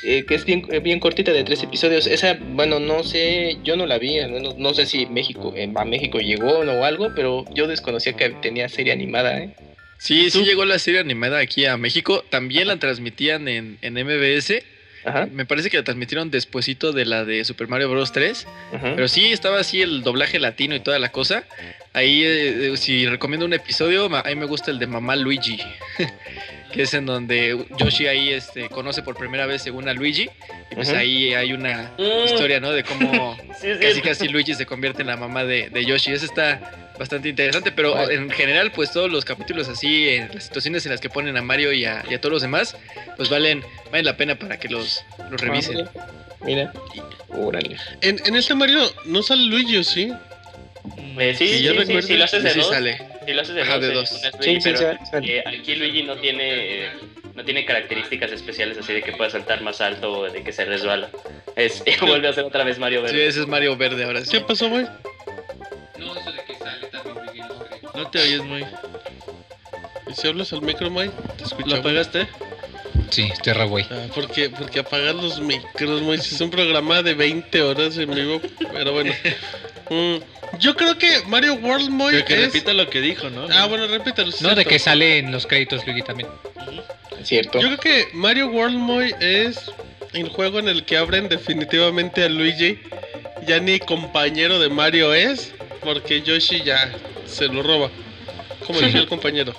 Eh, 0.05 0.24
que 0.26 0.34
es 0.34 0.44
bien, 0.44 0.66
eh, 0.70 0.81
bien 0.81 1.00
cortita 1.00 1.32
de 1.32 1.44
tres 1.44 1.62
episodios. 1.62 2.06
Esa, 2.06 2.39
bueno, 2.40 2.81
no 2.81 3.05
sé, 3.05 3.58
yo 3.62 3.76
no 3.76 3.86
la 3.86 3.98
vi, 3.98 4.18
al 4.18 4.32
menos 4.32 4.56
no 4.58 4.74
sé 4.74 4.86
si 4.86 5.06
México, 5.06 5.52
eh, 5.56 5.70
a 5.74 5.84
México 5.84 6.18
llegó 6.18 6.58
o 6.58 6.84
algo, 6.84 7.12
pero 7.14 7.44
yo 7.55 7.66
desconocía 7.66 8.14
que 8.14 8.31
tenía 8.31 8.68
serie 8.68 8.92
animada, 8.92 9.39
¿eh? 9.39 9.55
Sí, 9.98 10.31
sí 10.31 10.44
llegó 10.44 10.64
la 10.64 10.81
serie 10.81 10.98
animada 10.98 11.39
aquí 11.39 11.64
a 11.64 11.76
México. 11.76 12.24
También 12.28 12.66
la 12.66 12.76
transmitían 12.78 13.47
en, 13.47 13.78
en 13.82 13.94
MBS. 13.94 14.64
Ajá, 15.05 15.28
Me 15.32 15.47
parece 15.47 15.70
que 15.70 15.76
la 15.76 15.84
transmitieron 15.84 16.31
despuesito 16.31 16.92
de 16.92 17.05
la 17.05 17.24
de 17.24 17.44
Super 17.44 17.68
Mario 17.68 17.89
Bros. 17.90 18.12
3. 18.12 18.47
ajá. 18.74 18.92
Pero 18.94 19.08
sí, 19.08 19.26
estaba 19.32 19.60
así 19.60 19.81
el 19.82 20.02
doblaje 20.02 20.39
latino 20.39 20.74
y 20.74 20.81
toda 20.81 20.98
la 20.98 21.10
cosa. 21.10 21.44
Ahí, 21.92 22.22
eh, 22.24 22.72
si 22.76 23.06
recomiendo 23.06 23.47
un 23.47 23.52
episodio, 23.52 24.06
a 24.14 24.22
mí 24.24 24.34
me 24.34 24.47
gusta 24.47 24.70
el 24.70 24.78
de 24.78 24.86
Mamá 24.86 25.14
Luigi. 25.16 25.58
que 26.73 26.83
es 26.83 26.94
en 26.94 27.07
donde 27.07 27.67
Yoshi 27.78 28.07
ahí 28.07 28.31
este, 28.31 28.68
conoce 28.68 29.02
por 29.02 29.17
primera 29.17 29.47
vez 29.47 29.62
según 29.62 29.89
a 29.89 29.92
Luigi. 29.92 30.28
Y 30.70 30.75
pues 30.75 30.89
ahí 30.91 31.34
hay 31.34 31.52
una 31.52 31.92
Mm. 31.99 32.25
historia, 32.26 32.60
¿no? 32.60 32.73
De 32.73 32.83
cómo 32.83 33.36
Sí, 33.60 33.68
casi 33.81 34.01
casi 34.01 34.28
Luigi 34.28 34.55
se 34.55 34.67
convierte 34.67 35.02
en 35.02 35.09
la 35.09 35.17
mamá 35.17 35.44
de, 35.44 35.68
de 35.70 35.84
Yoshi. 35.84 36.12
Eso 36.12 36.25
está 36.25 36.60
bastante 36.99 37.28
interesante, 37.28 37.73
pero 37.73 37.94
Vale. 37.94 38.15
en 38.15 38.31
general, 38.31 38.73
pues 38.73 38.91
todos 38.92 39.10
los 39.10 39.25
capítulos 39.25 39.68
así, 39.68 40.09
en 40.10 40.31
las 40.34 40.44
situaciones 40.44 40.84
en 40.86 40.92
las 40.92 41.01
que 41.01 41.09
ponen 41.10 41.36
a 41.36 41.42
Mario 41.42 41.73
y 41.73 41.84
a, 41.84 42.05
y 42.09 42.15
a 42.15 42.20
todos 42.20 42.33
los 42.33 42.42
demás, 42.42 42.76
pues 43.17 43.28
valen, 43.28 43.62
valen 43.91 44.05
la 44.07 44.17
pena 44.17 44.34
para 44.36 44.59
que 44.59 44.68
los, 44.68 45.05
los 45.31 45.41
revisen. 45.41 45.89
Mira. 46.44 46.73
Órale. 47.28 47.76
En, 48.01 48.20
en 48.25 48.36
este 48.36 48.55
Mario 48.55 48.81
no 49.07 49.23
sale 49.23 49.42
Luigi, 49.44 49.76
¿o 49.78 49.84
sí? 49.84 50.12
Eh, 51.18 51.34
sí, 51.36 51.49
sí, 51.59 51.62
yo 51.62 51.73
sí, 52.02 52.17
lo 52.17 52.25
haces 52.25 52.42
de 52.42 52.51
Sí 52.51 52.59
dos, 52.59 52.68
sale. 52.68 52.99
Si 53.26 53.33
lo 53.33 53.42
haces 53.42 53.55
de 53.55 53.62
Ajá, 53.62 53.75
dos, 53.75 53.81
de 53.83 53.92
dos. 53.94 54.09
Sí, 54.09 54.28
Luigi, 54.39 54.60
sí, 54.60 54.70
pero 54.73 54.78
sí, 54.92 54.99
sí. 55.23 55.31
eh, 55.33 55.44
aquí 55.47 55.75
Luigi 55.76 56.02
no 56.02 56.17
tiene 56.17 56.84
eh, 56.86 56.91
no 57.34 57.44
tiene 57.44 57.65
características 57.65 58.31
especiales 58.33 58.76
así 58.78 58.92
de 58.92 59.02
que 59.02 59.12
pueda 59.12 59.31
saltar 59.31 59.62
más 59.62 59.81
alto 59.81 60.12
o 60.20 60.31
de 60.31 60.42
que 60.42 60.52
se 60.52 60.65
resbala. 60.65 61.09
Es 61.57 61.83
vuelve 62.01 62.28
a 62.28 62.33
ser 62.33 62.44
otra 62.44 62.65
vez 62.65 62.78
Mario 62.78 63.01
Sí, 63.01 63.07
Verde. 63.15 63.26
ese 63.28 63.41
es 63.41 63.47
Mario 63.47 63.76
Verde 63.76 64.05
ahora 64.05 64.25
sí. 64.25 64.31
¿Qué 64.33 64.41
pasó, 64.41 64.68
güey? 64.68 64.84
No, 65.99 66.17
eso 66.17 66.33
de 66.33 66.44
que 66.44 66.55
sale 66.57 66.86
también 66.89 67.17
Luigi. 67.26 67.41
No 67.94 68.10
te 68.10 68.20
oyes 68.20 68.42
muy. 68.42 68.65
¿Y 70.10 70.15
si 70.15 70.28
hablas 70.28 70.52
al 70.52 70.62
micro, 70.62 70.91
Mike? 70.91 71.12
Te 71.36 71.41
¿Lo 71.42 71.47
escuchamos. 71.47 71.78
apagaste? 71.78 72.26
Sí, 73.10 73.28
estoy 73.33 73.52
re 73.52 73.65
güey. 73.67 73.86
Ah, 73.91 74.07
porque, 74.15 74.51
porque 74.51 74.81
apagar 74.81 75.15
los 75.15 75.39
micros, 75.41 76.01
Moy, 76.02 76.18
si 76.18 76.34
es 76.34 76.41
un 76.41 76.51
programa 76.51 77.02
de 77.02 77.15
20 77.15 77.62
horas 77.62 77.97
en 77.99 78.15
vivo, 78.15 78.41
pero 78.73 78.92
bueno. 78.92 79.12
Mm, 79.91 80.17
yo 80.59 80.77
creo 80.77 80.97
que 80.99 81.23
Mario 81.27 81.55
World 81.55 81.91
Moy 81.91 82.12
Pero 82.12 82.25
que 82.27 82.35
es... 82.35 82.41
repita 82.52 82.73
lo 82.73 82.89
que 82.89 83.01
dijo, 83.01 83.31
¿no? 83.31 83.47
Ah, 83.51 83.67
bueno, 83.67 83.86
repítelo. 83.86 84.28
es 84.31 84.43
No, 84.43 84.55
de 84.55 84.65
que 84.65 84.78
sale 84.78 85.19
en 85.19 85.33
los 85.33 85.47
créditos 85.47 85.86
Luigi 85.86 86.02
también. 86.02 86.28
Cierto. 87.23 87.61
Yo 87.61 87.69
creo 87.69 87.78
que 87.78 88.09
Mario 88.12 88.49
World 88.49 88.77
Moy 88.77 89.15
es 89.20 89.70
el 90.12 90.28
juego 90.28 90.59
en 90.59 90.69
el 90.69 90.85
que 90.85 90.97
abren 90.97 91.28
definitivamente 91.28 92.25
a 92.25 92.28
Luigi. 92.28 92.78
Ya 93.47 93.59
ni 93.59 93.78
compañero 93.78 94.59
de 94.59 94.69
Mario 94.69 95.15
es, 95.15 95.52
porque 95.83 96.23
Yoshi 96.23 96.62
ya 96.62 96.93
se 97.27 97.49
lo 97.49 97.62
roba. 97.62 97.91
Como 98.67 98.81
decía 98.81 99.01
el 99.01 99.09
compañero. 99.09 99.55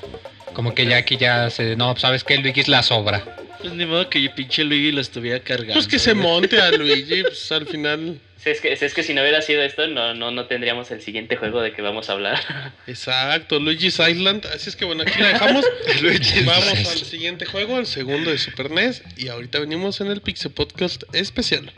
Como 0.53 0.74
que 0.76 0.85
ya 0.85 0.98
aquí 0.98 1.18
ya 1.18 1.50
se... 1.50 1.76
No, 1.76 1.98
¿sabes 1.98 2.24
qué? 2.24 2.38
Luigi 2.38 2.61
es 2.61 2.68
la 2.68 2.84
sobra. 2.84 3.24
Pues 3.64 3.75
ni 3.75 3.85
modo 3.85 4.09
que 4.09 4.22
yo 4.22 4.35
pinche 4.35 4.64
Luigi 4.66 4.92
lo 4.92 5.00
estuviera 5.00 5.40
cargando. 5.40 5.74
Pues 5.74 5.88
que 5.88 5.98
se 5.98 6.14
monte 6.14 6.59
a 6.59 6.69
Luigi, 6.77 7.24
pues 7.24 7.50
al 7.51 7.66
final. 7.66 8.19
Si 8.35 8.50
es, 8.50 8.59
que, 8.59 8.75
si 8.75 8.83
es 8.83 8.93
que 8.93 9.03
si 9.03 9.14
no 9.14 9.22
hubiera 9.22 9.42
sido 9.42 9.64
esto, 9.64 9.88
no, 9.88 10.14
no, 10.14 10.30
no 10.30 10.48
tendríamos 10.48 10.92
el 10.92 11.01
siguiente 11.01 11.38
juego 11.38 11.61
de 11.61 11.72
que 11.72 11.82
vamos 11.82 12.09
a 12.09 12.11
hablar. 12.11 12.42
Exacto, 12.88 13.58
Luigi's 13.58 14.00
Island. 14.00 14.45
Así 14.48 14.69
es 14.69 14.75
que 14.75 14.83
bueno, 14.83 15.03
aquí 15.03 15.17
la 15.22 15.30
dejamos. 15.30 15.66
Vamos 16.45 16.92
al 16.92 17.06
siguiente 17.06 17.45
juego, 17.45 17.80
el 17.80 17.85
segundo 17.85 18.32
de 18.32 18.38
Super 18.38 18.69
NES. 18.69 19.01
Y 19.16 19.30
ahorita 19.30 19.59
venimos 19.59 20.01
en 20.01 20.08
el 20.08 20.19
Pixel 20.19 20.51
Podcast 20.51 21.03
especial. 21.14 21.72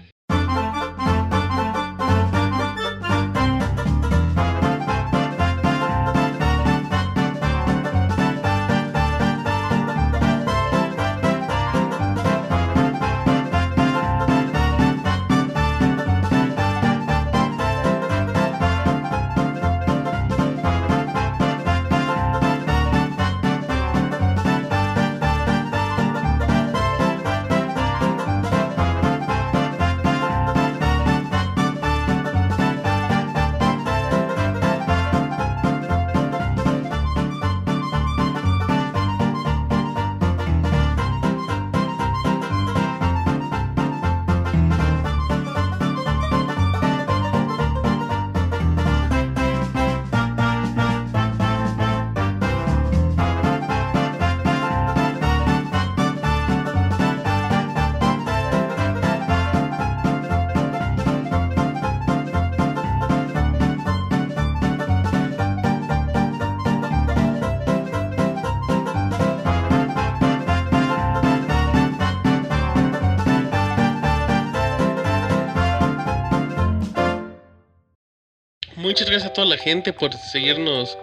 Muchas 78.95 79.09
gracias 79.09 79.29
a 79.29 79.33
toda 79.33 79.47
la 79.47 79.57
gente 79.57 79.91
por 79.91 80.13
seguirnos 80.13 80.97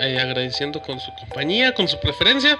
eh, 0.00 0.18
agradeciendo 0.18 0.82
con 0.82 0.98
su 0.98 1.12
compañía, 1.14 1.72
con 1.74 1.86
su 1.86 1.96
preferencia. 2.00 2.58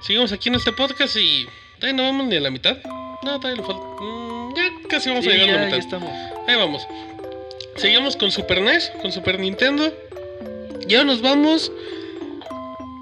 Seguimos 0.00 0.30
aquí 0.30 0.48
en 0.48 0.54
este 0.54 0.70
podcast 0.70 1.16
y 1.16 1.48
todavía 1.80 1.96
no 1.96 2.02
vamos 2.04 2.26
ni 2.28 2.36
a 2.36 2.40
la 2.40 2.50
mitad. 2.52 2.76
No, 3.24 3.40
todavía 3.40 3.60
le 3.60 3.66
falta. 3.66 3.82
mm, 4.00 4.54
ya 4.54 4.62
casi 4.88 5.08
vamos 5.08 5.24
Sí, 5.24 5.30
a 5.32 5.34
llegar 5.34 5.48
a 5.48 5.52
la 5.58 5.64
mitad. 5.64 5.78
estamos. 5.80 6.08
Ahí 6.46 6.54
vamos. 6.54 6.86
Seguimos 7.74 8.14
con 8.16 8.30
Super 8.30 8.60
NES, 8.62 8.92
con 9.02 9.10
Super 9.10 9.40
Nintendo. 9.40 9.92
Y 10.88 10.94
ahora 10.94 11.06
nos 11.06 11.20
vamos 11.20 11.72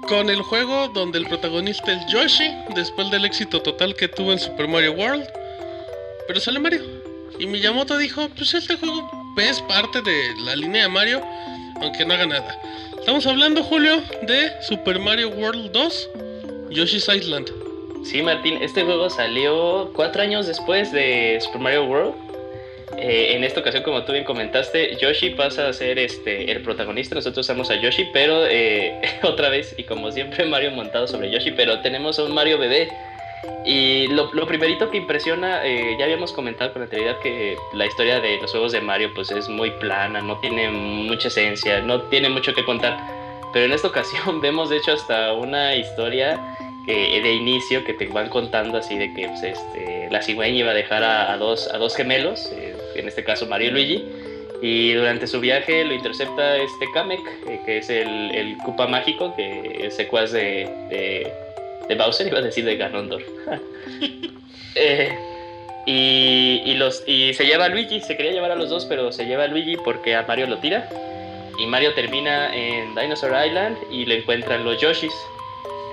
con 0.07 0.31
el 0.31 0.41
juego 0.41 0.87
donde 0.87 1.19
el 1.19 1.27
protagonista 1.27 1.93
es 1.93 2.03
Yoshi, 2.11 2.51
después 2.73 3.11
del 3.11 3.25
éxito 3.25 3.61
total 3.61 3.93
que 3.95 4.07
tuvo 4.07 4.31
en 4.31 4.39
Super 4.39 4.67
Mario 4.67 4.93
World. 4.93 5.27
Pero 6.27 6.39
sale 6.39 6.59
Mario. 6.59 6.81
Y 7.37 7.45
Miyamoto 7.45 7.95
dijo, 7.99 8.27
pues 8.29 8.55
este 8.55 8.75
juego 8.75 9.07
es 9.37 9.61
parte 9.61 10.01
de 10.01 10.35
la 10.37 10.55
línea 10.55 10.83
de 10.83 10.89
Mario, 10.89 11.21
aunque 11.81 12.05
no 12.05 12.13
haga 12.13 12.25
nada. 12.25 12.59
Estamos 12.97 13.25
hablando, 13.25 13.63
Julio, 13.63 14.01
de 14.21 14.51
Super 14.61 14.99
Mario 14.99 15.29
World 15.29 15.71
2, 15.71 16.09
Yoshi's 16.69 17.09
Island. 17.09 17.49
Sí, 18.03 18.21
Martín, 18.21 18.59
este 18.61 18.83
juego 18.83 19.09
salió 19.09 19.91
cuatro 19.93 20.21
años 20.21 20.45
después 20.45 20.91
de 20.91 21.39
Super 21.41 21.61
Mario 21.61 21.85
World. 21.85 22.13
Eh, 22.97 23.35
en 23.35 23.43
esta 23.43 23.61
ocasión, 23.61 23.83
como 23.83 24.03
tú 24.03 24.11
bien 24.11 24.23
comentaste, 24.23 24.97
Yoshi 24.97 25.31
pasa 25.31 25.67
a 25.67 25.73
ser 25.73 25.97
este, 25.97 26.51
el 26.51 26.61
protagonista. 26.61 27.15
Nosotros 27.15 27.45
usamos 27.45 27.69
a 27.71 27.75
Yoshi, 27.75 28.09
pero 28.13 28.45
eh, 28.45 29.01
otra 29.23 29.49
vez, 29.49 29.73
y 29.77 29.83
como 29.83 30.11
siempre, 30.11 30.45
Mario 30.45 30.71
montado 30.71 31.07
sobre 31.07 31.31
Yoshi, 31.31 31.51
pero 31.51 31.79
tenemos 31.81 32.19
a 32.19 32.23
un 32.23 32.33
Mario 32.33 32.57
bebé. 32.57 32.89
Y 33.65 34.07
lo, 34.07 34.33
lo 34.33 34.45
primerito 34.45 34.91
que 34.91 34.97
impresiona, 34.97 35.65
eh, 35.65 35.95
ya 35.97 36.05
habíamos 36.05 36.33
comentado 36.33 36.73
con 36.73 36.81
anterioridad 36.81 37.19
que 37.19 37.57
la 37.73 37.85
historia 37.85 38.19
de 38.19 38.37
los 38.41 38.51
juegos 38.51 38.73
de 38.73 38.81
Mario 38.81 39.11
pues 39.13 39.31
es 39.31 39.47
muy 39.47 39.71
plana, 39.71 40.21
no 40.21 40.37
tiene 40.39 40.69
mucha 40.69 41.29
esencia, 41.29 41.81
no 41.81 42.01
tiene 42.03 42.29
mucho 42.29 42.53
que 42.53 42.63
contar. 42.65 42.97
Pero 43.53 43.65
en 43.65 43.71
esta 43.71 43.87
ocasión 43.93 44.41
vemos 44.41 44.69
de 44.69 44.77
hecho 44.77 44.91
hasta 44.91 45.33
una 45.33 45.75
historia 45.75 46.39
de 46.85 47.33
inicio 47.33 47.85
que 47.85 47.93
te 47.93 48.07
van 48.07 48.29
contando 48.29 48.77
así 48.77 48.97
de 48.97 49.13
que 49.13 49.27
pues, 49.27 49.43
este, 49.43 50.09
la 50.11 50.21
cigüeña 50.21 50.59
iba 50.59 50.71
a 50.71 50.73
dejar 50.73 51.03
a, 51.03 51.31
a 51.31 51.37
dos, 51.37 51.69
a 51.73 51.77
dos 51.77 51.95
gemelos, 51.95 52.51
eh, 52.51 52.75
en 52.95 53.07
este 53.07 53.23
caso 53.23 53.45
Mario 53.47 53.69
y 53.69 53.71
Luigi, 53.71 54.05
y 54.61 54.93
durante 54.93 55.27
su 55.27 55.39
viaje 55.39 55.83
lo 55.83 55.93
intercepta 55.93 56.57
este 56.57 56.89
Kamek, 56.93 57.19
eh, 57.47 57.59
que 57.65 57.77
es 57.77 57.89
el, 57.89 58.31
el 58.33 58.57
Koopa 58.57 58.87
mágico, 58.87 59.35
que 59.35 59.87
es 59.87 59.95
secuaz 59.95 60.31
de, 60.31 60.69
de, 60.89 61.33
de 61.95 62.03
Bowser, 62.03 62.27
iba 62.27 62.39
a 62.39 62.41
decir 62.41 62.65
de 62.65 62.77
Ganondorf. 62.77 63.25
Eh, 64.75 65.15
y, 65.85 66.63
y, 66.65 66.73
los, 66.73 67.03
y 67.07 67.35
se 67.35 67.45
lleva 67.45 67.65
a 67.65 67.69
Luigi, 67.69 68.01
se 68.01 68.17
quería 68.17 68.31
llevar 68.31 68.49
a 68.49 68.55
los 68.55 68.71
dos, 68.71 68.85
pero 68.85 69.11
se 69.11 69.27
lleva 69.27 69.43
a 69.43 69.47
Luigi 69.47 69.77
porque 69.77 70.15
a 70.15 70.23
Mario 70.23 70.47
lo 70.47 70.57
tira. 70.57 70.89
Y 71.59 71.67
Mario 71.67 71.93
termina 71.93 72.51
en 72.55 72.95
Dinosaur 72.95 73.33
Island 73.45 73.77
y 73.91 74.05
le 74.05 74.17
encuentran 74.17 74.63
los 74.63 74.81
Yoshis. 74.81 75.13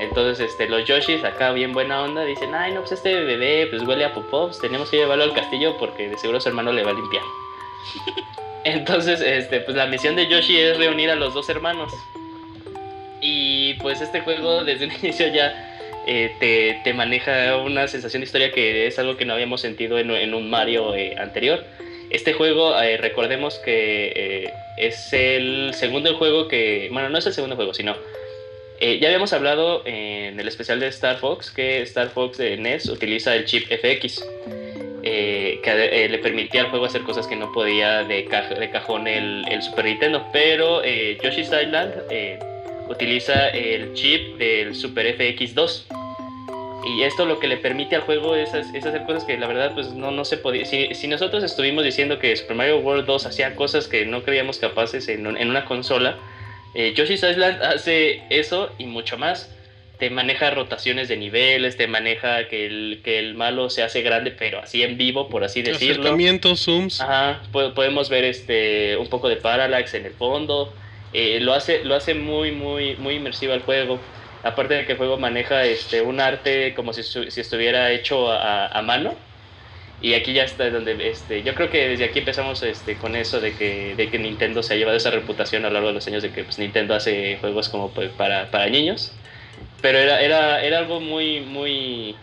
Entonces, 0.01 0.41
este, 0.41 0.67
los 0.67 0.87
Yoshis, 0.87 1.23
acá 1.25 1.53
bien 1.53 1.75
buena 1.75 2.03
onda, 2.03 2.25
dicen, 2.25 2.55
ay, 2.55 2.73
no, 2.73 2.81
pues 2.81 2.93
este 2.93 3.21
bebé 3.21 3.67
pues 3.67 3.83
huele 3.83 4.07
a 4.07 4.15
popó, 4.15 4.47
pues 4.47 4.59
tenemos 4.61 4.89
que 4.89 4.97
llevarlo 4.97 5.25
al 5.25 5.35
castillo 5.35 5.77
porque 5.77 6.09
de 6.09 6.17
seguro 6.17 6.41
su 6.41 6.49
hermano 6.49 6.73
le 6.73 6.83
va 6.83 6.93
a 6.93 6.95
limpiar. 6.95 7.23
Entonces, 8.65 9.21
este, 9.21 9.61
pues 9.61 9.77
la 9.77 9.85
misión 9.87 10.17
de 10.17 10.27
Yoshi 10.27 10.59
es 10.59 10.79
reunir 10.79 11.11
a 11.11 11.17
los 11.17 11.35
dos 11.35 11.51
hermanos. 11.51 11.93
Y 13.21 13.75
pues 13.75 14.01
este 14.01 14.21
juego 14.23 14.65
desde 14.65 14.87
el 14.87 14.93
inicio 15.03 15.29
ya 15.29 15.70
eh, 16.13 16.35
te, 16.41 16.81
te, 16.83 16.93
maneja 16.93 17.57
una 17.59 17.87
sensación 17.87 18.21
de 18.21 18.25
historia 18.25 18.51
que 18.51 18.89
es 18.89 18.99
algo 18.99 19.17
que 19.17 19.25
no 19.25 19.33
habíamos 19.33 19.61
sentido 19.61 19.97
en, 19.97 20.11
en 20.11 20.35
un 20.35 20.51
Mario 20.51 20.97
eh, 20.97 21.15
anterior. 21.17 21.65
Este 22.11 22.33
juego, 22.33 22.77
eh, 22.81 22.97
recordemos 22.97 23.61
que 23.61 24.53
es 24.77 25.13
el 25.13 25.71
segundo 25.73 26.17
juego 26.17 26.49
que, 26.49 26.89
bueno, 26.91 27.11
no 27.11 27.19
es 27.19 27.27
el 27.27 27.33
segundo 27.33 27.55
juego, 27.55 27.75
sino 27.75 27.95
ya 28.81 29.07
habíamos 29.07 29.33
hablado 29.33 29.83
en 29.87 30.41
el 30.41 30.49
especial 30.49 30.81
de 30.81 30.89
Star 30.89 31.19
Fox 31.19 31.53
que 31.53 31.83
Star 31.83 32.09
Fox 32.09 32.39
de 32.39 32.57
NES 32.57 32.89
utiliza 32.89 33.37
el 33.37 33.45
chip 33.45 33.69
FX. 33.69 34.25
que 35.03 36.09
le 36.11 36.19
permitía 36.19 36.63
al 36.63 36.71
juego 36.71 36.87
hacer 36.87 37.03
cosas 37.03 37.29
que 37.29 37.37
no 37.37 37.53
podía 37.53 38.03
de, 38.03 38.27
de 38.59 38.71
cajón 38.73 39.07
el, 39.07 39.45
el, 39.49 39.63
Super 39.63 39.85
Nintendo. 39.85 40.27
Pero 40.33 40.83
Yoshi's 40.83 41.53
Island 41.53 42.03
utiliza 42.89 43.51
el 43.51 43.93
chip 43.93 44.39
del 44.39 44.75
Super 44.75 45.17
FX2. 45.17 46.00
Y 46.85 47.03
esto 47.03 47.27
lo 47.27 47.39
que 47.39 47.47
le 47.47 47.57
permite 47.57 47.97
al 47.97 48.03
juego 48.03 48.35
es, 48.35 48.55
hacer 48.55 49.05
cosas 49.05 49.25
que 49.25 49.37
la 49.37 49.47
verdad 49.47 49.73
pues 49.75 49.93
no, 49.93 50.11
no 50.11 50.25
se 50.25 50.39
podía. 50.39 50.65
Si, 50.65 51.09
nosotros 51.09 51.45
estuvimos 51.45 51.85
diciendo 51.85 52.19
que 52.19 52.35
Super 52.37 52.57
Mario 52.57 52.79
World 52.79 53.07
2 53.07 53.27
hacía 53.27 53.55
cosas 53.55 53.87
que 53.87 54.07
no 54.07 54.23
creíamos 54.23 54.59
capaces 54.59 55.09
en, 55.09 55.27
una 55.27 55.65
consola, 55.65 56.17
eh, 56.75 56.95
Yoshi's 56.95 57.23
Island 57.23 57.63
hace 57.63 58.23
eso 58.31 58.71
y 58.79 58.87
mucho 58.87 59.19
más. 59.19 59.55
Te 59.99 60.09
maneja 60.09 60.51
rotaciones 60.51 61.09
de 61.09 61.19
niveles, 61.19 61.77
te 61.77 61.87
maneja 61.87 62.49
que 62.49 62.65
el, 62.65 63.03
que 63.05 63.19
el 63.19 63.35
malo 63.35 63.69
se 63.69 63.83
hace 63.83 64.01
grande, 64.01 64.31
pero 64.31 64.59
así 64.61 64.83
en 64.83 64.97
vivo, 64.97 65.29
por 65.29 65.45
así 65.45 65.61
decirlo. 65.61 66.01
Acercamientos, 66.01 66.65
zooms. 66.65 67.03
Ajá, 67.03 67.43
podemos 67.53 68.09
ver 68.09 68.25
este 68.25 68.97
un 68.97 69.09
poco 69.09 69.29
de 69.29 69.37
parallax 69.37 69.93
en 69.93 70.07
el 70.07 70.15
fondo. 70.15 70.73
Eh, 71.13 71.41
lo, 71.41 71.53
hace, 71.53 71.85
lo 71.85 71.95
hace 71.95 72.15
muy, 72.15 72.51
muy, 72.51 72.97
muy 72.97 73.17
inmersivo 73.17 73.53
al 73.53 73.61
juego. 73.61 74.01
Aparte 74.43 74.75
de 74.75 74.87
que 74.87 74.93
el 74.93 74.99
juego 74.99 75.19
maneja 75.19 75.65
este, 75.65 76.01
un 76.01 76.21
arte 76.21 76.75
como 76.75 76.93
si, 76.93 77.03
si 77.03 77.41
estuviera 77.41 77.91
hecho 77.93 78.31
a, 78.33 78.81
mano. 78.83 79.15
Y 80.03 80.15
aquí 80.15 80.33
ya 80.33 80.45
está 80.45 80.71
donde 80.71 81.11
este, 81.11 81.43
yo 81.43 81.55
creo 81.55 81.69
que 81.69 81.89
desde 81.89 82.05
aquí 82.07 82.21
empezamos 82.21 82.63
este, 82.63 82.97
con 82.97 83.17
eso 83.17 83.39
de 83.39 83.55
que, 83.55 83.95
de 83.97 84.09
que 84.09 84.19
Nintendo 84.19 84.63
se 84.63 84.73
ha 84.73 84.77
llevado 84.79 84.97
esa 84.97 85.11
reputación 85.11 85.67
a 85.67 85.69
lo 85.69 85.75
largo 85.75 85.89
de 85.89 85.95
los 85.95 86.07
años 86.07 86.23
de 86.23 86.31
que 86.31 86.43
pues, 86.43 86.59
Nintendo 86.59 86.95
hace 86.95 87.37
juegos 87.39 87.69
como 87.69 87.91
pues, 87.91 88.11
para, 88.13 88.51
para 88.51 88.67
niños. 88.69 89.13
Pero 89.83 89.99
era, 89.99 90.23
era, 90.23 90.63
era 90.65 90.79
algo 90.79 91.01
muy, 91.01 91.41
muy, 91.41 92.17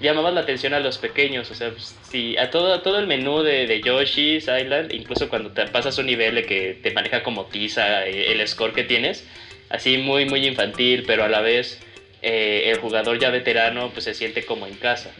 llamaba 0.00 0.30
la 0.30 0.40
atención 0.40 0.74
a 0.74 0.80
los 0.80 0.98
pequeños, 0.98 1.50
o 1.50 1.54
sea, 1.54 1.72
si 2.02 2.36
a 2.38 2.50
todo, 2.50 2.80
todo 2.80 2.98
el 2.98 3.06
menú 3.06 3.42
de, 3.42 3.66
de, 3.66 3.80
Yoshi's 3.80 4.44
Island, 4.44 4.92
incluso 4.92 5.28
cuando 5.28 5.50
te 5.50 5.66
pasas 5.66 5.98
un 5.98 6.06
nivel 6.06 6.34
de 6.36 6.44
que 6.44 6.78
te 6.82 6.90
maneja 6.92 7.22
como 7.22 7.46
tiza 7.46 8.06
eh, 8.06 8.32
el 8.32 8.46
score 8.48 8.72
que 8.72 8.84
tienes, 8.84 9.26
así 9.70 9.98
muy, 9.98 10.26
muy 10.26 10.46
infantil, 10.46 11.04
pero 11.06 11.24
a 11.24 11.28
la 11.28 11.40
vez 11.40 11.80
eh, 12.22 12.64
el 12.66 12.78
jugador 12.78 13.18
ya 13.18 13.30
veterano 13.30 13.90
pues 13.92 14.04
se 14.04 14.14
siente 14.14 14.44
como 14.44 14.66
en 14.66 14.74
casa. 14.74 15.10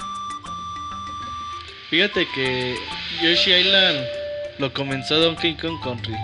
Fíjate 1.89 2.27
que 2.35 2.77
Yoshi 3.23 3.53
Island 3.53 4.05
lo 4.59 4.71
comenzó 4.73 5.19
Donkey 5.19 5.55
Kong 5.55 5.81
Country. 5.83 6.15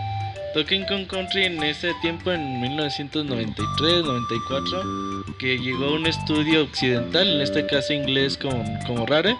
Donkey 0.54 0.84
Kong 0.86 1.06
Country 1.06 1.44
en 1.44 1.62
ese 1.62 1.94
tiempo, 2.00 2.32
en 2.32 2.62
1993-94, 2.62 5.36
que 5.38 5.58
llegó 5.58 5.92
un 5.92 6.06
estudio 6.06 6.62
occidental, 6.62 7.28
en 7.28 7.40
este 7.40 7.66
caso 7.66 7.92
inglés 7.92 8.38
como, 8.38 8.64
como 8.86 9.04
Rare, 9.06 9.36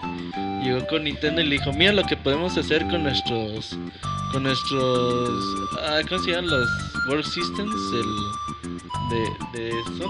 llegó 0.63 0.85
con 0.87 1.03
Nintendo 1.05 1.41
y 1.41 1.45
le 1.45 1.57
dijo, 1.57 1.71
mira 1.73 1.93
lo 1.93 2.03
que 2.03 2.17
podemos 2.17 2.57
hacer 2.57 2.85
con 2.87 3.03
nuestros, 3.03 3.77
con 4.31 4.43
nuestros, 4.43 5.29
ah, 5.81 6.01
¿cómo 6.07 6.23
se 6.23 6.31
llaman? 6.31 6.51
Los 6.51 6.67
World 7.07 7.25
Systems, 7.25 7.75
el, 7.93 8.05
de, 9.09 9.59
de 9.59 9.69
eso. 9.69 10.07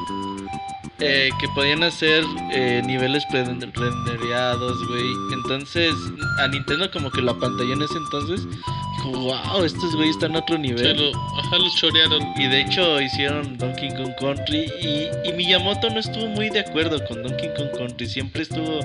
Eh, 0.99 1.29
que 1.39 1.47
podían 1.49 1.83
hacer 1.83 2.23
eh, 2.51 2.81
niveles 2.83 3.23
rendereados, 3.31 4.87
güey. 4.87 5.05
Entonces, 5.31 5.93
a 6.39 6.47
Nintendo 6.47 6.89
como 6.89 7.11
que 7.11 7.21
la 7.21 7.35
pantalla 7.35 7.73
en 7.73 7.83
ese 7.83 7.97
entonces 7.97 8.47
dijo, 8.47 9.11
wow, 9.11 9.63
estos 9.63 9.95
güeyes 9.95 10.15
están 10.15 10.35
a 10.35 10.39
otro 10.39 10.57
nivel. 10.57 11.13
ajá, 11.37 11.57
los 11.59 11.75
chorearon. 11.75 12.23
Y 12.35 12.47
de 12.47 12.61
hecho 12.61 12.99
hicieron 12.99 13.57
Donkey 13.59 13.89
Kong 13.89 14.13
Country 14.19 14.71
y, 14.81 15.29
y, 15.29 15.33
Miyamoto 15.33 15.87
no 15.91 15.99
estuvo 15.99 16.27
muy 16.29 16.49
de 16.49 16.61
acuerdo 16.61 17.03
con 17.05 17.21
Donkey 17.21 17.49
Kong 17.55 17.69
Country. 17.77 18.07
Siempre 18.07 18.41
estuvo 18.41 18.79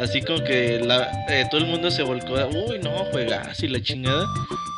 así 0.00 0.22
como 0.22 0.42
que 0.42 0.80
la, 0.82 1.10
eh, 1.28 1.46
todo 1.50 1.60
el 1.60 1.66
mundo 1.66 1.90
se 1.90 2.02
volcó, 2.02 2.34
uy, 2.68 2.78
no, 2.82 2.90
juega 3.12 3.42
así 3.42 3.68
la 3.68 3.82
chingada. 3.82 4.26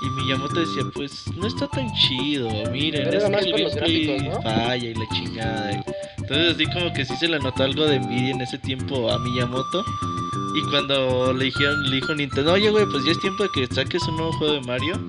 Y 0.04 0.10
Miyamoto 0.10 0.58
decía, 0.58 0.82
pues 0.92 1.12
no 1.36 1.46
está 1.46 1.68
tan 1.68 1.92
chido, 1.94 2.48
miren, 2.72 3.14
es 3.14 3.22
que 3.22 3.50
el 3.50 3.70
gameplay 3.70 4.30
falla 4.42 4.88
y 4.88 4.94
la 4.94 5.08
chingada. 5.14 5.84
Entonces 6.18 6.54
así 6.54 6.66
como 6.72 6.92
que 6.92 7.04
sí 7.04 7.14
se 7.16 7.28
le 7.28 7.38
notó 7.38 7.64
algo 7.64 7.86
de 7.86 7.96
envidia 7.96 8.30
en 8.30 8.40
ese 8.40 8.58
tiempo 8.58 9.10
a 9.10 9.18
Miyamoto. 9.18 9.84
Y 10.54 10.70
cuando 10.70 11.32
le 11.32 11.46
dijeron, 11.46 11.82
le 11.88 11.96
dijo 11.96 12.14
Nintendo, 12.14 12.52
oye 12.52 12.70
güey, 12.70 12.84
pues 12.86 13.04
ya 13.04 13.12
es 13.12 13.20
tiempo 13.20 13.44
de 13.44 13.50
que 13.54 13.74
saques 13.74 14.02
un 14.08 14.16
nuevo 14.16 14.32
juego 14.32 14.54
de 14.54 14.60
Mario. 14.62 15.00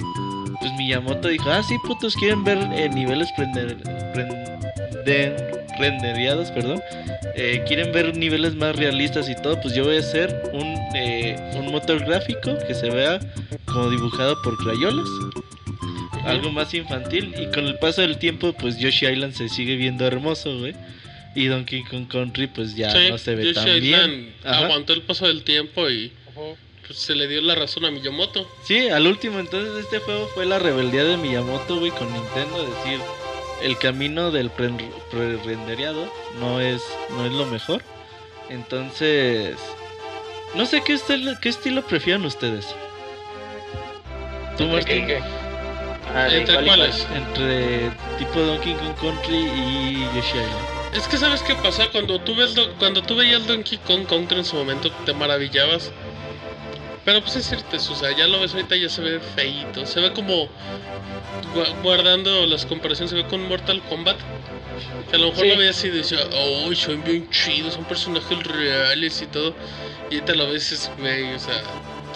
Pues 0.59 0.71
Miyamoto 0.77 1.27
dijo, 1.27 1.49
ah 1.49 1.61
sí 1.63 1.77
putos 1.79 2.15
quieren 2.15 2.43
ver 2.43 2.57
eh, 2.73 2.89
niveles 2.89 3.29
prender, 3.35 3.77
renderiados, 5.77 6.51
perdón. 6.51 6.81
Eh, 7.35 7.63
quieren 7.67 7.91
ver 7.91 8.15
niveles 8.15 8.55
más 8.55 8.75
realistas 8.75 9.29
y 9.29 9.35
todo, 9.35 9.59
pues 9.61 9.73
yo 9.75 9.83
voy 9.83 9.97
a 9.97 9.99
hacer 9.99 10.51
un, 10.53 10.77
eh, 10.95 11.35
un 11.55 11.71
motor 11.71 11.99
gráfico 12.05 12.57
que 12.67 12.73
se 12.73 12.89
vea 12.89 13.19
como 13.65 13.89
dibujado 13.89 14.41
por 14.43 14.55
crayolas. 14.57 15.07
Algo 16.25 16.51
más 16.51 16.73
infantil. 16.73 17.35
Y 17.37 17.51
con 17.51 17.65
el 17.65 17.77
paso 17.79 18.01
del 18.01 18.17
tiempo, 18.17 18.53
pues 18.53 18.77
Yoshi 18.77 19.07
Island 19.07 19.33
se 19.33 19.49
sigue 19.49 19.75
viendo 19.75 20.05
hermoso, 20.05 20.57
güey. 20.57 20.73
Y 21.35 21.47
Donkey 21.47 21.83
Kong 21.83 22.07
Country 22.07 22.47
pues 22.47 22.75
ya 22.75 22.93
no 23.09 23.17
se 23.17 23.35
ve 23.35 23.53
tan 23.53 23.65
bien. 23.79 24.35
Aguantó 24.43 24.93
el 24.93 25.01
paso 25.01 25.27
del 25.27 25.43
tiempo 25.43 25.89
y 25.89 26.11
pues, 26.85 26.99
se 26.99 27.15
le 27.15 27.27
dio 27.27 27.41
la 27.41 27.55
razón 27.55 27.85
a 27.85 27.91
Miyamoto. 27.91 28.47
Sí, 28.63 28.89
al 28.89 29.07
último 29.07 29.39
entonces 29.39 29.83
este 29.83 29.99
juego 29.99 30.27
fue 30.33 30.45
la 30.45 30.59
rebeldía 30.59 31.03
de 31.03 31.17
Miyamoto, 31.17 31.79
güey, 31.79 31.91
con 31.91 32.11
Nintendo, 32.11 32.63
decir, 32.63 32.99
el 33.61 33.77
camino 33.77 34.31
del 34.31 34.49
pre-rendereado 34.49 36.11
no 36.39 36.59
es 36.59 36.81
no 37.11 37.25
es 37.25 37.31
lo 37.31 37.45
mejor. 37.45 37.81
Entonces, 38.49 39.55
no 40.55 40.65
sé 40.65 40.83
qué 40.83 40.93
estilo, 40.93 41.33
qué 41.41 41.49
estilo 41.49 41.81
prefieren 41.81 42.25
ustedes. 42.25 42.67
¿Tú, 44.57 44.65
Martín? 44.65 45.07
¿Qué, 45.07 45.19
ah, 46.13 46.27
¿Entre 46.29 46.63
cuáles? 46.63 47.07
Entre 47.15 47.89
tipo 48.19 48.39
Donkey 48.39 48.73
Kong 48.75 48.95
Country 49.01 49.35
y 49.35 50.07
Yoshi 50.15 50.37
Island. 50.37 50.82
Es 50.95 51.07
que 51.07 51.17
sabes 51.17 51.41
qué 51.41 51.55
pasa 51.55 51.87
cuando 51.91 52.19
tú 52.21 52.35
ves 52.35 52.53
cuando 52.77 53.01
tú 53.01 53.15
veías 53.15 53.41
el 53.41 53.47
Donkey 53.47 53.79
Kong 53.79 54.05
Country 54.05 54.39
en 54.39 54.45
su 54.45 54.55
momento 54.55 54.91
te 55.05 55.13
maravillabas. 55.13 55.91
Pero 57.03 57.21
pues 57.21 57.35
es 57.35 57.47
cierto, 57.47 57.75
o 57.75 57.95
sea, 57.95 58.15
ya 58.15 58.27
lo 58.27 58.39
ves 58.39 58.53
ahorita 58.53 58.75
ya 58.77 58.87
se 58.87 59.01
ve 59.01 59.19
feito, 59.19 59.85
se 59.85 59.99
ve 59.99 60.13
como 60.13 60.47
guardando 61.81 62.45
las 62.45 62.65
comparaciones, 62.65 63.09
se 63.09 63.17
ve 63.17 63.27
con 63.27 63.47
Mortal 63.47 63.81
Kombat. 63.89 64.17
Que 65.09 65.17
a 65.17 65.19
lo 65.19 65.29
mejor 65.29 65.47
lo 65.47 65.57
veías 65.57 65.83
y 65.83 65.89
decía, 65.89 66.19
oh, 66.31 66.73
son 66.73 67.03
bien 67.03 67.29
chidos, 67.29 67.73
son 67.73 67.83
personajes 67.85 68.43
reales 68.43 69.21
y 69.21 69.25
todo. 69.27 69.53
Y 70.09 70.21
te 70.21 70.35
lo 70.35 70.49
ves, 70.49 70.71
es, 70.71 70.91
güey, 70.97 71.33
o 71.33 71.39
sea, 71.39 71.61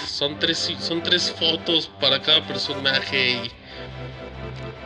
son 0.07 0.39
tres, 0.39 0.73
son 0.79 1.03
tres 1.03 1.33
fotos 1.37 1.89
para 1.99 2.21
cada 2.21 2.45
personaje. 2.47 3.31
Y 3.31 3.51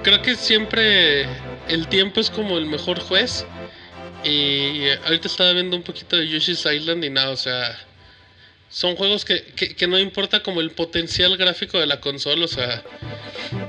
creo 0.01 0.21
que 0.21 0.35
siempre 0.35 1.27
el 1.67 1.87
tiempo 1.87 2.19
es 2.19 2.29
como 2.29 2.57
el 2.57 2.65
mejor 2.65 2.99
juez. 2.99 3.45
Y 4.23 4.87
ahorita 5.05 5.27
estaba 5.27 5.53
viendo 5.53 5.75
un 5.75 5.83
poquito 5.83 6.17
de 6.17 6.27
Yoshi's 6.27 6.65
Island 6.65 7.03
y 7.03 7.09
nada, 7.09 7.31
o 7.31 7.37
sea, 7.37 7.77
son 8.69 8.95
juegos 8.95 9.25
que, 9.25 9.43
que, 9.43 9.87
no 9.87 9.99
importa 9.99 10.41
como 10.41 10.61
el 10.61 10.71
potencial 10.71 11.35
gráfico 11.35 11.79
de 11.79 11.87
la 11.87 11.99
consola, 11.99 12.45
o 12.45 12.47
sea, 12.47 12.83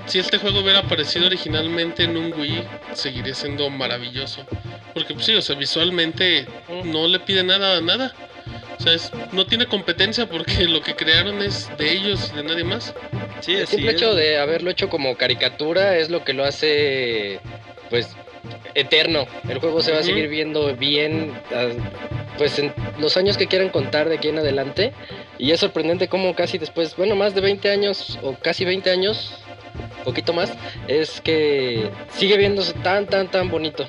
si 0.07 0.19
este 0.19 0.39
juego 0.39 0.61
hubiera 0.61 0.81
aparecido 0.81 1.27
originalmente 1.27 2.05
en 2.05 2.17
un 2.17 2.33
Wii, 2.33 2.63
seguiría 2.95 3.35
siendo 3.35 3.69
maravilloso. 3.69 4.47
Porque 4.95 5.15
pues 5.15 5.27
sí, 5.27 5.35
o 5.35 5.43
sea, 5.43 5.57
visualmente 5.57 6.47
no 6.85 7.09
le 7.09 7.19
pide 7.19 7.43
nada 7.43 7.79
a 7.79 7.81
nada. 7.81 8.15
O 8.79 8.83
sea, 8.83 8.97
no 9.33 9.47
tiene 9.47 9.67
competencia 9.67 10.29
porque 10.29 10.65
lo 10.69 10.83
que 10.83 10.95
crearon 10.95 11.43
es 11.43 11.69
de 11.79 11.93
ellos 11.93 12.31
y 12.33 12.37
de 12.37 12.45
nadie 12.45 12.65
más. 12.65 12.95
Sí, 13.41 13.55
el 13.55 13.67
simple 13.67 13.93
hecho 13.93 14.15
de 14.15 14.39
haberlo 14.39 14.71
hecho 14.71 14.89
como 14.89 15.17
caricatura 15.17 15.97
es 15.99 16.11
lo 16.11 16.25
que 16.25 16.33
lo 16.33 16.45
hace, 16.45 17.41
pues, 17.91 18.09
eterno. 18.75 19.27
El 19.49 19.59
juego 19.59 19.83
se 19.83 19.93
va 19.93 19.99
a 19.99 20.03
seguir 20.03 20.29
viendo 20.29 20.75
bien, 20.77 21.33
ah, 21.55 21.69
pues 22.39 22.59
en 22.59 22.73
los 22.99 23.17
años 23.17 23.37
que 23.37 23.47
quieran 23.47 23.69
contar 23.71 24.09
de 24.09 24.17
aquí 24.17 24.29
en 24.29 24.39
adelante. 24.39 24.93
Y 25.39 25.51
es 25.51 25.61
sorprendente 25.61 26.09
cómo 26.09 26.35
casi 26.35 26.59
después, 26.59 26.97
bueno, 26.97 27.17
más 27.17 27.35
de 27.35 27.41
20 27.41 27.71
años 27.71 28.19
o 28.23 28.35
casi 28.35 28.65
20 28.65 28.91
años, 28.91 29.35
poquito 30.05 30.33
más, 30.33 30.53
es 30.89 31.21
que 31.21 31.91
sigue 32.17 32.37
viéndose 32.37 32.75
tan, 32.75 33.07
tan, 33.07 33.31
tan 33.31 33.51
bonito. 33.51 33.89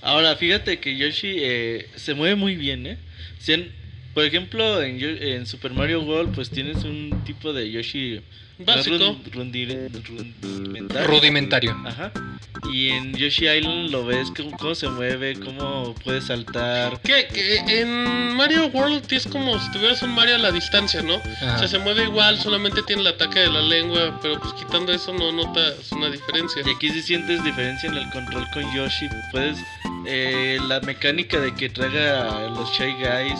Ahora, 0.00 0.36
fíjate 0.36 0.80
que 0.80 0.96
Yoshi 0.96 1.36
eh, 1.38 1.88
se 1.96 2.14
mueve 2.14 2.34
muy 2.34 2.56
bien, 2.56 2.86
¿eh? 2.86 2.98
Por 4.18 4.24
ejemplo, 4.24 4.82
en, 4.82 4.98
Yo- 4.98 5.06
en 5.10 5.46
Super 5.46 5.72
Mario 5.72 6.00
World, 6.02 6.34
pues 6.34 6.50
tienes 6.50 6.82
un 6.82 7.22
tipo 7.24 7.52
de 7.52 7.70
Yoshi 7.70 8.20
Básico. 8.58 8.96
rudimentario. 9.30 11.06
Rudimentario. 11.06 11.76
Ajá. 11.86 12.10
Y 12.74 12.88
en 12.88 13.14
Yoshi 13.14 13.46
Island 13.48 13.90
lo 13.90 14.04
ves 14.04 14.32
cómo, 14.36 14.50
cómo 14.58 14.74
se 14.74 14.88
mueve, 14.88 15.38
cómo 15.38 15.94
puede 16.02 16.20
saltar. 16.20 17.00
Que, 17.02 17.28
que 17.32 17.80
en 17.80 18.34
Mario 18.34 18.66
World 18.72 19.04
es 19.12 19.28
como 19.28 19.56
si 19.60 19.70
tuvieras 19.70 20.02
un 20.02 20.10
Mario 20.10 20.34
a 20.34 20.38
la 20.38 20.50
distancia, 20.50 21.00
¿no? 21.00 21.14
Ajá. 21.14 21.54
O 21.54 21.58
sea, 21.60 21.68
se 21.68 21.78
mueve 21.78 22.02
igual, 22.02 22.40
solamente 22.40 22.82
tiene 22.82 23.02
el 23.02 23.08
ataque 23.08 23.38
de 23.38 23.50
la 23.50 23.62
lengua, 23.62 24.18
pero 24.20 24.40
pues 24.40 24.52
quitando 24.54 24.92
eso 24.92 25.12
no 25.12 25.30
notas 25.30 25.92
una 25.92 26.10
diferencia. 26.10 26.60
Y 26.66 26.70
aquí 26.74 26.90
sí 26.90 27.02
sientes 27.02 27.44
diferencia 27.44 27.88
en 27.88 27.96
el 27.96 28.10
control 28.10 28.44
con 28.52 28.64
Yoshi. 28.74 29.06
Puedes. 29.30 29.58
eh, 30.06 30.58
la 30.66 30.80
mecánica 30.80 31.38
de 31.38 31.54
que 31.54 31.68
traiga 31.68 32.46
a 32.46 32.50
los 32.50 32.68
Shy 32.72 32.92
Guys 32.94 33.38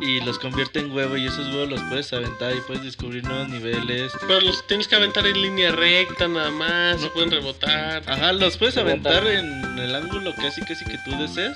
y 0.00 0.20
los 0.20 0.38
convierte 0.38 0.80
en 0.80 0.90
huevo 0.92 1.16
y 1.16 1.26
esos 1.26 1.46
huevos 1.48 1.68
los 1.68 1.80
puedes 1.82 2.12
aventar 2.12 2.54
y 2.56 2.60
puedes 2.62 2.82
descubrir 2.82 3.22
nuevos 3.24 3.48
niveles. 3.48 4.12
Pero 4.26 4.40
los 4.40 4.66
tienes 4.66 4.88
que 4.88 4.96
aventar 4.96 5.26
en 5.26 5.40
línea 5.40 5.72
recta 5.72 6.26
nada 6.28 6.50
más, 6.50 7.00
se 7.00 7.06
No. 7.06 7.12
pueden 7.12 7.30
rebotar. 7.30 8.02
Ajá, 8.06 8.32
los 8.32 8.56
puedes 8.56 8.76
aventar 8.76 9.26
en 9.26 9.78
el 9.78 9.94
ángulo 9.94 10.34
casi 10.36 10.60
casi 10.62 10.84
que 10.84 10.98
tú 11.04 11.10
desees. 11.18 11.52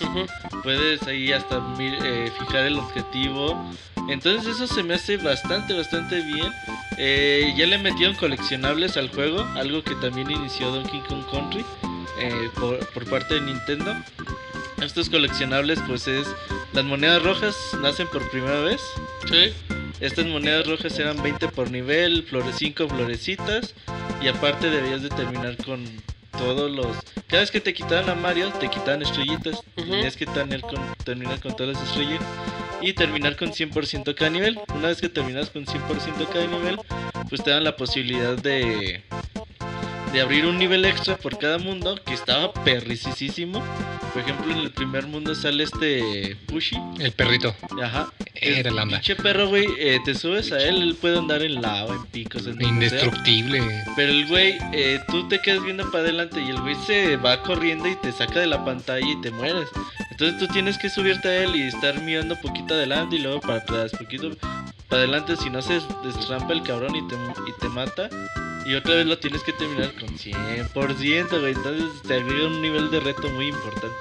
Puedes 0.62 1.02
ahí 1.04 1.32
hasta 1.32 1.62
eh, 1.78 2.30
fijar 2.38 2.66
el 2.66 2.78
objetivo. 2.78 3.70
Entonces 4.08 4.56
eso 4.56 4.66
se 4.66 4.82
me 4.82 4.94
hace 4.94 5.16
bastante, 5.16 5.72
bastante 5.74 6.20
bien. 6.20 6.52
Eh, 6.98 7.54
ya 7.56 7.66
le 7.66 7.78
metieron 7.78 8.14
coleccionables 8.16 8.96
al 8.98 9.08
juego, 9.08 9.40
algo 9.56 9.82
que 9.82 9.94
también 9.96 10.30
inició 10.30 10.70
Donkey 10.70 11.00
Kong 11.08 11.24
Country 11.30 11.64
eh, 12.20 12.50
por, 12.60 12.78
por 12.90 13.08
parte 13.08 13.34
de 13.34 13.40
Nintendo. 13.40 13.96
Estos 14.82 15.08
coleccionables 15.08 15.78
pues 15.86 16.06
es 16.06 16.26
las 16.74 16.84
monedas 16.84 17.22
rojas 17.22 17.56
nacen 17.80 18.08
por 18.08 18.28
primera 18.30 18.60
vez. 18.60 18.82
Sí. 19.30 19.52
Estas 20.00 20.26
monedas 20.26 20.66
rojas 20.66 20.98
eran 20.98 21.22
20 21.22 21.48
por 21.48 21.70
nivel, 21.70 22.24
flore 22.24 22.52
5 22.52 22.88
florecitas 22.88 23.74
y 24.20 24.28
aparte 24.28 24.68
debías 24.68 25.02
de 25.02 25.08
terminar 25.08 25.56
con 25.64 25.84
todos 26.32 26.70
los... 26.70 26.88
Cada 27.28 27.42
vez 27.42 27.50
que 27.52 27.60
te 27.60 27.72
quitaban 27.72 28.10
a 28.10 28.14
Mario, 28.14 28.50
te 28.60 28.68
quitaban 28.68 29.02
estrellitas. 29.02 29.62
Ujú. 29.76 29.90
Tenías 29.90 30.16
que 30.16 30.26
tener 30.26 30.62
con, 30.62 30.80
terminar 31.04 31.40
con 31.40 31.56
todas 31.56 31.76
las 31.76 31.88
estrellas 31.88 32.20
y 32.80 32.92
terminar 32.92 33.36
con 33.36 33.50
100% 33.52 34.14
cada 34.14 34.30
nivel. 34.30 34.58
Una 34.74 34.88
vez 34.88 35.00
que 35.00 35.08
terminas 35.08 35.50
con 35.50 35.64
100% 35.64 36.28
cada 36.32 36.46
nivel, 36.46 36.78
pues 37.28 37.42
te 37.42 37.50
dan 37.50 37.64
la 37.64 37.76
posibilidad 37.76 38.36
de... 38.36 39.04
De 40.14 40.20
abrir 40.20 40.46
un 40.46 40.58
nivel 40.58 40.84
extra 40.84 41.16
por 41.16 41.38
cada 41.38 41.58
mundo 41.58 41.98
que 42.06 42.14
estaba 42.14 42.52
perricisísimo. 42.52 43.60
Por 44.12 44.22
ejemplo, 44.22 44.52
en 44.52 44.60
el 44.60 44.70
primer 44.70 45.08
mundo 45.08 45.34
sale 45.34 45.64
este 45.64 46.36
Pushy. 46.46 46.76
El 47.00 47.10
perrito. 47.10 47.52
Ajá. 47.82 48.12
Era 48.36 48.70
el 48.70 48.78
anda. 48.78 48.98
Pinche 48.98 49.16
perro, 49.16 49.48
güey, 49.48 49.66
eh, 49.76 49.98
te 50.04 50.14
subes 50.14 50.52
a 50.52 50.62
él, 50.62 50.82
él 50.82 50.94
puede 50.94 51.18
andar 51.18 51.42
en 51.42 51.60
lava, 51.60 51.96
en 51.96 52.06
picos, 52.06 52.46
en 52.46 52.58
sea. 52.58 52.68
Indestructible. 52.68 53.60
Pero 53.96 54.12
el 54.12 54.28
güey, 54.28 54.56
eh, 54.72 55.00
tú 55.08 55.26
te 55.26 55.40
quedas 55.40 55.64
viendo 55.64 55.90
para 55.90 56.04
adelante 56.04 56.40
y 56.40 56.50
el 56.50 56.60
güey 56.60 56.76
se 56.86 57.16
va 57.16 57.42
corriendo 57.42 57.88
y 57.88 57.96
te 57.96 58.12
saca 58.12 58.38
de 58.38 58.46
la 58.46 58.64
pantalla 58.64 59.10
y 59.10 59.20
te 59.20 59.32
mueres. 59.32 59.68
Entonces 60.12 60.38
tú 60.38 60.46
tienes 60.46 60.78
que 60.78 60.90
subirte 60.90 61.26
a 61.26 61.42
él 61.42 61.56
y 61.56 61.62
estar 61.62 62.00
mirando 62.02 62.36
poquito 62.40 62.74
adelante 62.74 63.16
y 63.16 63.18
luego 63.18 63.40
para 63.40 63.56
atrás, 63.56 63.90
poquito 63.98 64.30
para 64.88 65.02
adelante, 65.02 65.36
si 65.36 65.50
no 65.50 65.60
se 65.62 65.80
destrampa 66.04 66.52
el 66.52 66.62
cabrón 66.62 66.94
y 66.96 67.06
te, 67.08 67.14
y 67.14 67.52
te 67.60 67.68
mata. 67.68 68.08
Y 68.66 68.74
otra 68.74 68.94
vez 68.94 69.06
lo 69.06 69.18
tienes 69.18 69.42
que 69.42 69.52
terminar 69.52 69.92
con 69.94 70.08
100%, 70.08 71.40
güey. 71.40 71.52
Entonces 71.52 72.02
te 72.06 72.14
agrega 72.14 72.46
un 72.46 72.62
nivel 72.62 72.90
de 72.90 73.00
reto 73.00 73.28
muy 73.30 73.48
importante. 73.48 73.94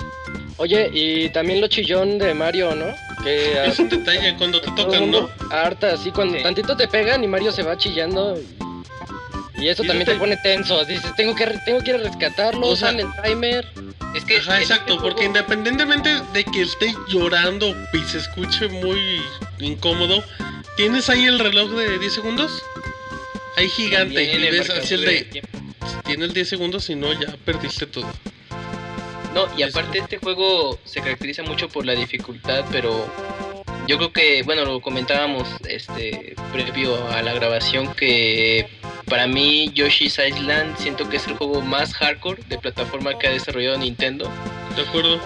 Oye, 0.58 0.90
y 0.94 1.30
también 1.30 1.60
lo 1.60 1.68
chillón 1.68 2.18
de 2.18 2.34
Mario, 2.34 2.74
¿no? 2.76 2.86
Que 3.24 3.60
a- 3.60 3.66
Es 3.66 3.80
un 3.80 3.90
detalle 3.90 4.36
cuando 4.38 4.62
te 4.62 4.72
tocan, 4.72 5.12
¿no? 5.12 5.30
harta, 5.50 5.94
así 5.94 6.12
cuando 6.12 6.38
Sí. 6.38 6.44
tantito 6.44 6.78
te 6.78 6.88
pegan 6.88 7.24
y 7.24 7.28
Mario 7.28 7.52
se 7.52 7.64
va 7.64 7.78
chillando. 7.78 8.38
Y, 9.58 9.64
y 9.64 9.68
eso 9.70 9.84
también 9.84 10.06
te- 10.06 10.14
te 10.14 10.20
pone 10.20 10.38
tenso. 10.38 10.86
Dices, 10.86 11.14
tengo 11.16 11.36
que, 11.36 11.45
re- 11.45 11.60
tengo 11.66 11.80
que 11.82 11.90
ir 11.92 11.95
a 11.98 12.00
rescatarlo, 12.00 12.68
O 12.68 12.76
sea- 12.76 12.90
el 12.92 13.08
timer. 13.24 13.68
Es 14.16 14.24
que 14.26 14.38
Ajá, 14.38 14.58
en 14.58 14.62
exacto, 14.62 14.94
este 14.94 15.02
porque 15.03 15.26
juego- 15.26 15.30
independientemente 15.40 16.22
de 16.34 16.44
que 16.45 16.62
esté 16.62 16.94
llorando 17.10 17.76
y 17.94 17.98
se 18.03 18.20
escuche 18.20 18.68
muy 18.70 19.00
incómodo, 19.60 20.24
¿tienes 20.76 21.10
ahí 21.10 21.26
el 21.26 21.40
reloj 21.40 21.72
de 21.72 22.00
10 22.00 22.14
segundos? 22.14 22.64
Ahí 23.56 23.69
gigante, 23.69 24.16
también 24.16 24.42
y 24.42 24.45
el 24.45 24.52
ves 24.52 24.69
así 24.69 24.93
el 24.95 25.02
marcador 25.02 25.24
de, 25.24 25.26
tiempo. 25.26 25.60
si 25.88 26.02
tienes 26.06 26.34
10 26.34 26.50
segundos, 26.50 26.84
si 26.85 26.95
no, 26.95 27.14
ya 27.14 27.35
perdiste 27.45 27.85
todo. 27.85 28.11
No, 29.34 29.48
y 29.58 29.64
aparte 29.64 30.00
este 30.00 30.18
juego 30.18 30.80
se 30.85 31.02
caracteriza 31.02 31.43
mucho 31.43 31.68
por 31.68 31.85
la 31.85 31.93
dificultad, 31.93 32.66
pero 32.72 33.08
yo 33.88 33.98
creo 33.98 34.14
que, 34.14 34.43
bueno, 34.43 34.64
lo 34.64 34.80
comentábamos 34.80 35.48
este 35.68 36.35
previo 36.52 37.08
a 37.10 37.22
la 37.22 37.34
grabación 37.34 37.93
que 37.95 38.68
para 39.06 39.27
mí 39.27 39.72
Yoshi's 39.74 40.19
Island 40.19 40.77
siento 40.77 41.10
que 41.10 41.18
es 41.18 41.27
el 41.27 41.35
juego 41.35 41.61
más 41.61 41.93
hardcore 41.93 42.43
de 42.48 42.58
plataforma 42.58 43.18
que 43.18 43.27
ha 43.27 43.32
desarrollado 43.32 43.77
Nintendo, 43.77 44.32
¿De 44.76 44.84
acuerdo? 44.84 45.19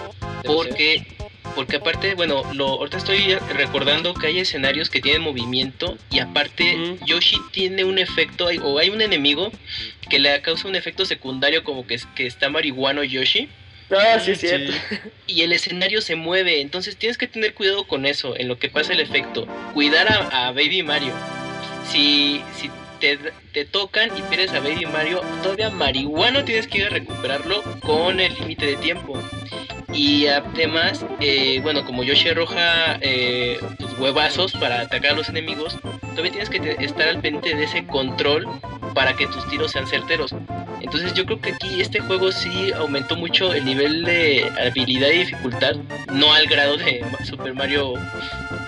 porque 0.44 1.17
porque 1.54 1.76
aparte, 1.76 2.14
bueno, 2.14 2.42
lo 2.54 2.66
ahorita 2.68 2.98
estoy 2.98 3.34
recordando 3.54 4.14
que 4.14 4.28
hay 4.28 4.38
escenarios 4.40 4.90
que 4.90 5.00
tienen 5.00 5.22
movimiento 5.22 5.96
y 6.10 6.18
aparte. 6.20 6.96
Yoshi 7.06 7.38
tiene 7.52 7.84
un 7.84 7.98
efecto 7.98 8.46
hay- 8.48 8.58
o 8.58 8.78
hay 8.78 8.90
un 8.90 9.00
enemigo 9.02 9.50
que 10.08 10.18
le 10.18 10.40
causa 10.42 10.68
un 10.68 10.76
efecto 10.76 11.04
secundario 11.04 11.64
como 11.64 11.86
que, 11.86 11.94
es- 11.94 12.06
que 12.14 12.26
está 12.26 12.48
marihuano 12.48 13.02
Yoshi 13.04 13.48
Ah, 13.90 14.20
Sí. 14.20 14.34
y 15.26 15.40
el 15.40 15.52
escenario 15.52 16.02
se 16.02 16.14
mueve, 16.14 16.60
entonces 16.60 16.96
tienes 16.98 17.16
que 17.16 17.26
tener 17.26 17.54
cuidado 17.54 17.86
con 17.86 18.04
eso, 18.04 18.36
en 18.36 18.46
lo 18.46 18.58
que 18.58 18.68
pasa 18.68 18.92
el 18.92 19.00
efecto. 19.00 19.46
Cuidar 19.72 20.12
a, 20.12 20.48
a 20.48 20.52
Baby 20.52 20.82
Mario. 20.82 21.14
Si, 21.90 22.42
si 22.60 22.70
te, 23.00 23.18
te 23.54 23.64
tocan 23.64 24.10
y 24.14 24.20
pierdes 24.22 24.52
a 24.52 24.60
Baby 24.60 24.84
Mario, 24.84 25.22
todavía 25.42 25.70
marihuano 25.70 26.44
tienes 26.44 26.66
que 26.66 26.78
ir 26.78 26.84
a 26.84 26.90
recuperarlo 26.90 27.62
con 27.80 28.20
el 28.20 28.34
límite 28.34 28.66
de 28.66 28.76
tiempo. 28.76 29.22
Y 29.92 30.26
además, 30.26 31.04
eh, 31.20 31.60
bueno, 31.62 31.84
como 31.84 32.02
Yoshi 32.02 32.28
arroja 32.28 32.98
eh, 33.00 33.58
tus 33.78 33.98
huevazos 33.98 34.52
para 34.52 34.80
atacar 34.82 35.12
a 35.12 35.16
los 35.16 35.28
enemigos, 35.28 35.78
todavía 36.10 36.32
tienes 36.32 36.50
que 36.50 36.76
estar 36.84 37.08
al 37.08 37.20
pendiente 37.20 37.54
de 37.54 37.64
ese 37.64 37.86
control 37.86 38.46
para 38.94 39.14
que 39.14 39.26
tus 39.26 39.48
tiros 39.48 39.72
sean 39.72 39.86
certeros. 39.86 40.34
Entonces 40.80 41.14
yo 41.14 41.24
creo 41.24 41.40
que 41.40 41.52
aquí 41.52 41.80
este 41.80 42.00
juego 42.00 42.32
sí 42.32 42.72
aumentó 42.72 43.16
mucho 43.16 43.52
el 43.52 43.64
nivel 43.64 44.04
de 44.04 44.50
habilidad 44.66 45.08
y 45.10 45.18
dificultad, 45.18 45.76
no 46.12 46.32
al 46.32 46.46
grado 46.46 46.76
de 46.76 47.04
Super 47.24 47.54
Mario 47.54 47.94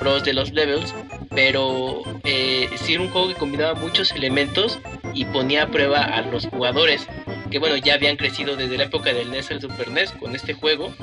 Bros. 0.01 0.25
de 0.25 0.33
los 0.33 0.53
levels, 0.53 0.95
pero 1.31 2.03
eh, 2.25 2.69
sí 2.77 2.95
era 2.95 3.03
un 3.03 3.11
juego 3.11 3.29
que 3.29 3.35
combinaba 3.35 3.75
muchos 3.75 4.13
elementos 4.13 4.79
y 5.15 5.25
ponía 5.27 5.65
a 5.65 5.67
prueba 5.69 6.03
a 6.03 6.23
los 6.23 6.47
jugadores, 6.47 7.07
que 7.51 7.59
bueno, 7.59 7.77
ya 7.77 7.95
habían 7.95 8.17
crecido 8.17 8.57
desde 8.57 8.79
la 8.79 8.85
época 8.85 9.13
del 9.13 9.31
NES 9.31 9.51
al 9.51 9.61
Super 9.61 9.91
NES 9.91 10.13
con 10.13 10.35
este 10.35 10.55
juego, 10.55 10.95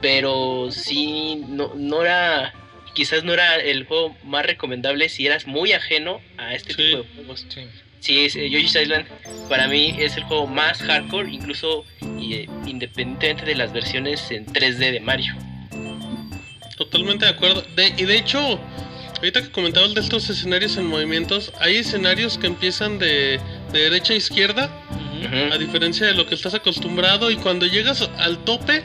pero 0.00 0.68
sí, 0.70 1.42
no, 1.48 1.72
no 1.74 2.02
era, 2.02 2.52
quizás 2.94 3.24
no 3.24 3.32
era 3.32 3.56
el 3.56 3.84
juego 3.86 4.16
más 4.24 4.44
recomendable 4.46 5.08
si 5.08 5.26
eras 5.26 5.46
muy 5.46 5.72
ajeno 5.72 6.20
a 6.36 6.54
este 6.54 6.74
Sí. 6.74 6.82
tipo 6.82 6.96
de 7.02 7.08
juegos. 7.14 7.46
Sí. 7.48 7.60
Sí, 8.00 8.24
es, 8.26 8.36
eh, 8.36 8.48
Yoshi's 8.48 8.76
Island 8.76 9.06
para 9.48 9.66
mí 9.66 9.94
es 9.98 10.16
el 10.16 10.22
juego 10.24 10.46
más 10.46 10.78
hardcore, 10.82 11.30
incluso 11.32 11.84
eh, 12.20 12.46
independientemente 12.64 13.44
de 13.44 13.54
las 13.56 13.72
versiones 13.72 14.30
en 14.30 14.46
3D 14.46 14.92
de 14.92 15.00
Mario. 15.00 15.34
Totalmente 16.76 17.24
de 17.24 17.32
acuerdo. 17.32 17.62
De- 17.74 17.92
y 17.96 18.04
de 18.04 18.16
hecho, 18.16 18.60
ahorita 19.16 19.42
que 19.42 19.50
comentabas 19.50 19.94
de 19.94 20.00
estos 20.00 20.30
escenarios 20.30 20.76
en 20.76 20.86
movimientos, 20.86 21.52
hay 21.58 21.76
escenarios 21.76 22.38
que 22.38 22.46
empiezan 22.46 22.98
de, 23.00 23.40
de 23.72 23.78
derecha 23.80 24.12
a 24.12 24.16
izquierda, 24.16 24.70
a 25.52 25.58
diferencia 25.58 26.06
de 26.06 26.14
lo 26.14 26.26
que 26.26 26.36
estás 26.36 26.54
acostumbrado, 26.54 27.30
y 27.32 27.36
cuando 27.36 27.66
llegas 27.66 28.08
al 28.18 28.38
tope, 28.44 28.84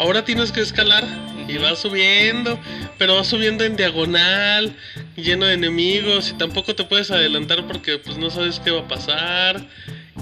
ahora 0.00 0.24
tienes 0.24 0.50
que 0.50 0.60
escalar. 0.60 1.04
Y 1.46 1.58
vas 1.58 1.80
subiendo, 1.80 2.60
pero 2.96 3.16
vas 3.16 3.26
subiendo 3.26 3.64
en 3.64 3.74
diagonal, 3.74 4.72
lleno 5.16 5.46
de 5.46 5.54
enemigos, 5.54 6.30
y 6.30 6.34
tampoco 6.34 6.76
te 6.76 6.84
puedes 6.84 7.10
adelantar 7.10 7.66
porque 7.66 7.98
pues 7.98 8.18
no 8.18 8.30
sabes 8.30 8.60
qué 8.60 8.70
va 8.70 8.82
a 8.82 8.88
pasar. 8.88 9.66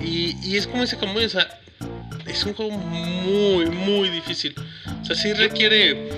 Y, 0.00 0.36
y 0.42 0.56
es 0.56 0.66
como 0.66 0.82
dice 0.82 0.96
Camuy, 0.96 1.24
o 1.24 1.28
sea, 1.28 1.60
es 2.26 2.44
un 2.44 2.54
juego 2.54 2.70
muy, 2.70 3.66
muy 3.66 4.08
difícil. 4.08 4.54
O 5.02 5.04
sea, 5.04 5.14
sí 5.14 5.34
requiere 5.34 6.08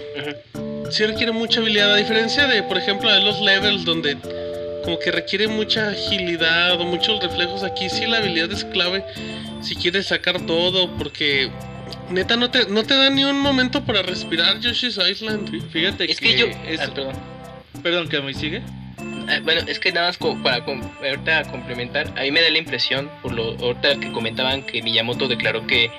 sí 0.91 1.05
requiere 1.07 1.33
mucha 1.33 1.61
habilidad, 1.61 1.93
a 1.93 1.97
diferencia 1.97 2.47
de, 2.47 2.63
por 2.63 2.79
ejemplo, 2.79 3.13
de 3.13 3.21
los 3.21 3.41
levels 3.41 3.85
donde 3.85 4.17
como 4.85 4.99
que 4.99 5.11
requiere 5.11 5.49
mucha 5.49 5.89
agilidad 5.89 6.81
o 6.81 6.85
muchos 6.85 7.21
reflejos, 7.23 7.63
aquí 7.65 7.89
sí 7.89 8.07
la 8.07 8.19
habilidad 8.19 8.51
es 8.53 8.65
clave 8.65 9.05
si 9.61 9.77
quieres 9.77 10.07
sacar 10.07 10.47
todo, 10.47 10.91
porque 10.97 11.51
neta 12.11 12.37
no 12.37 12.51
te, 12.51 12.67
no 12.69 12.83
te 12.85 12.95
da 12.95 13.11
ni 13.11 13.25
un 13.25 13.41
momento 13.41 13.85
para 13.85 14.03
respirar 14.03 14.61
Yoshi's 14.61 14.99
Island. 14.99 15.71
Fíjate 15.71 16.11
Es 16.11 16.21
que 16.21 16.37
yo... 16.37 16.47
es- 16.67 16.81
ah, 16.81 16.91
perdón. 16.95 17.15
Perdón, 17.83 18.09
que 18.09 18.21
me 18.21 18.35
sigue. 18.35 18.63
Ah, 19.29 19.39
bueno, 19.43 19.63
es 19.67 19.79
que 19.79 19.93
nada 19.93 20.09
más 20.09 20.19
co- 20.19 20.37
para 20.43 20.65
com- 20.65 20.83
ahorita 21.03 21.45
complementar, 21.51 22.09
a 22.19 22.23
mí 22.23 22.31
me 22.31 22.43
da 22.43 22.51
la 22.51 22.59
impresión, 22.59 23.09
por 23.23 23.33
lo 23.33 23.57
ahorita 23.59 23.99
que 24.01 24.11
comentaban 24.13 24.63
que 24.65 24.83
Miyamoto 24.83 25.29
declaró 25.29 25.67
que 25.67 25.91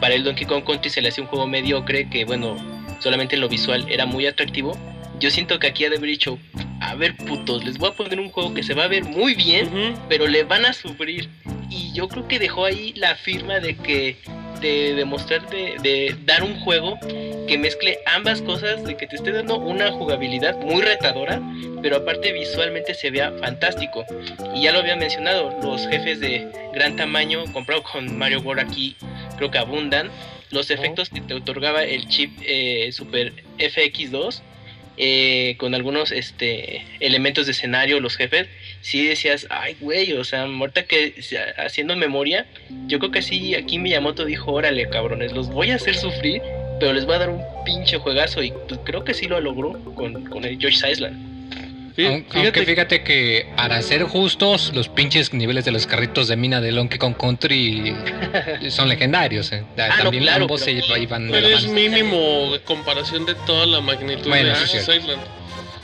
para 0.00 0.14
el 0.14 0.22
Donkey 0.24 0.46
Kong 0.46 0.62
Country 0.64 0.90
se 0.90 1.00
le 1.00 1.08
hacía 1.08 1.24
un 1.24 1.28
juego 1.30 1.46
mediocre, 1.46 2.08
que 2.10 2.24
bueno, 2.24 2.56
solamente 3.00 3.34
en 3.34 3.40
lo 3.40 3.48
visual 3.48 3.86
era 3.88 4.04
muy 4.06 4.26
atractivo. 4.26 4.78
Yo 5.18 5.30
siento 5.30 5.58
que 5.58 5.66
aquí 5.68 5.84
ha 5.86 5.90
de 5.90 5.96
haber 5.96 6.10
dicho, 6.10 6.38
a 6.80 6.94
ver 6.94 7.16
putos, 7.16 7.64
les 7.64 7.78
voy 7.78 7.88
a 7.88 7.92
poner 7.94 8.20
un 8.20 8.28
juego 8.30 8.52
que 8.52 8.62
se 8.62 8.74
va 8.74 8.84
a 8.84 8.88
ver 8.88 9.04
muy 9.04 9.34
bien, 9.34 9.94
pero 10.10 10.26
le 10.26 10.44
van 10.44 10.66
a 10.66 10.72
sufrir. 10.74 11.28
Y 11.70 11.92
yo 11.92 12.08
creo 12.08 12.28
que 12.28 12.38
dejó 12.38 12.64
ahí 12.64 12.92
la 12.96 13.14
firma 13.16 13.60
de 13.60 13.76
que 13.76 14.16
de 14.60 14.94
demostrar 14.94 15.48
de, 15.50 15.76
de 15.82 16.16
dar 16.24 16.42
un 16.42 16.58
juego 16.60 16.98
que 17.46 17.58
mezcle 17.58 17.98
ambas 18.06 18.42
cosas, 18.42 18.84
de 18.84 18.96
que 18.96 19.06
te 19.06 19.16
esté 19.16 19.32
dando 19.32 19.58
una 19.58 19.92
jugabilidad 19.92 20.56
muy 20.58 20.82
retadora, 20.82 21.40
pero 21.82 21.96
aparte 21.96 22.32
visualmente 22.32 22.94
se 22.94 23.10
vea 23.10 23.32
fantástico. 23.40 24.04
Y 24.54 24.62
ya 24.62 24.72
lo 24.72 24.80
había 24.80 24.96
mencionado, 24.96 25.56
los 25.62 25.86
jefes 25.88 26.20
de 26.20 26.48
gran 26.72 26.96
tamaño 26.96 27.44
comprado 27.52 27.82
con 27.82 28.16
Mario 28.16 28.40
World 28.40 28.68
aquí 28.68 28.96
creo 29.36 29.50
que 29.50 29.58
abundan. 29.58 30.10
Los 30.50 30.70
efectos 30.70 31.10
que 31.10 31.20
te 31.20 31.34
otorgaba 31.34 31.82
el 31.82 32.08
chip 32.08 32.30
eh, 32.42 32.90
Super 32.92 33.32
FX2 33.58 34.42
eh, 34.96 35.56
con 35.58 35.74
algunos 35.74 36.12
este 36.12 36.86
elementos 37.00 37.46
de 37.46 37.52
escenario, 37.52 38.00
los 38.00 38.16
jefes, 38.16 38.48
sí 38.86 39.04
decías, 39.04 39.48
ay 39.50 39.76
güey, 39.80 40.12
o 40.12 40.22
sea, 40.22 40.42
ahorita 40.44 40.84
que 40.84 41.14
haciendo 41.58 41.96
memoria, 41.96 42.46
yo 42.86 43.00
creo 43.00 43.10
que 43.10 43.20
sí, 43.20 43.54
aquí 43.56 43.80
Miyamoto 43.80 44.24
dijo, 44.24 44.52
órale 44.52 44.88
cabrones, 44.88 45.32
los 45.32 45.48
voy 45.48 45.72
a 45.72 45.74
hacer 45.74 45.96
sufrir, 45.96 46.40
pero 46.78 46.92
les 46.92 47.04
voy 47.04 47.16
a 47.16 47.18
dar 47.18 47.30
un 47.30 47.42
pinche 47.64 47.98
juegazo 47.98 48.44
y 48.44 48.52
pues, 48.68 48.78
creo 48.84 49.02
que 49.02 49.12
sí 49.12 49.26
lo 49.26 49.40
logró 49.40 49.72
con, 49.96 50.24
con 50.26 50.44
el 50.44 50.56
George 50.60 50.88
Island. 50.88 51.34
Aun- 51.98 52.26
Aunque 52.34 52.64
fíjate 52.64 53.02
que, 53.02 53.46
para 53.56 53.80
ser 53.82 54.02
justos, 54.04 54.70
los 54.74 54.86
pinches 54.88 55.32
niveles 55.32 55.64
de 55.64 55.72
los 55.72 55.86
carritos 55.86 56.28
de 56.28 56.36
mina 56.36 56.60
de 56.60 56.70
Donkey 56.70 56.98
Kong 56.98 57.16
Country 57.18 57.92
son 58.68 58.88
legendarios. 58.88 59.50
eh. 59.52 59.64
Ah, 59.78 59.88
no, 59.96 60.02
También 60.04 60.24
claro, 60.24 60.42
ambos 60.44 60.62
pero- 60.62 60.82
se 60.82 61.00
iban 61.02 61.26
de 61.26 61.32
Pero 61.32 61.48
es 61.56 61.66
mínimo 61.66 62.50
comparación 62.64 63.24
de 63.24 63.34
toda 63.46 63.64
la 63.66 63.80
magnitud 63.80 64.28
Bueno, 64.28 64.50
de 64.50 64.66
sí. 64.66 64.76
Island. 64.76 65.22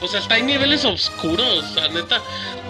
O 0.03 0.09
sea, 0.09 0.21
está 0.21 0.37
en 0.39 0.47
niveles 0.47 0.85
oscuros, 0.85 1.65
o 1.65 1.75
sea, 1.75 1.89
neta. 1.89 2.21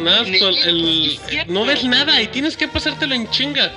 Nada, 0.01 0.21
el- 0.21 1.19
es 1.31 1.47
no 1.49 1.65
ves 1.65 1.85
nada 1.85 2.21
y 2.21 2.27
tienes 2.29 2.57
que 2.57 2.69
pasártelo 2.69 3.15
en 3.15 3.29
chinga. 3.31 3.73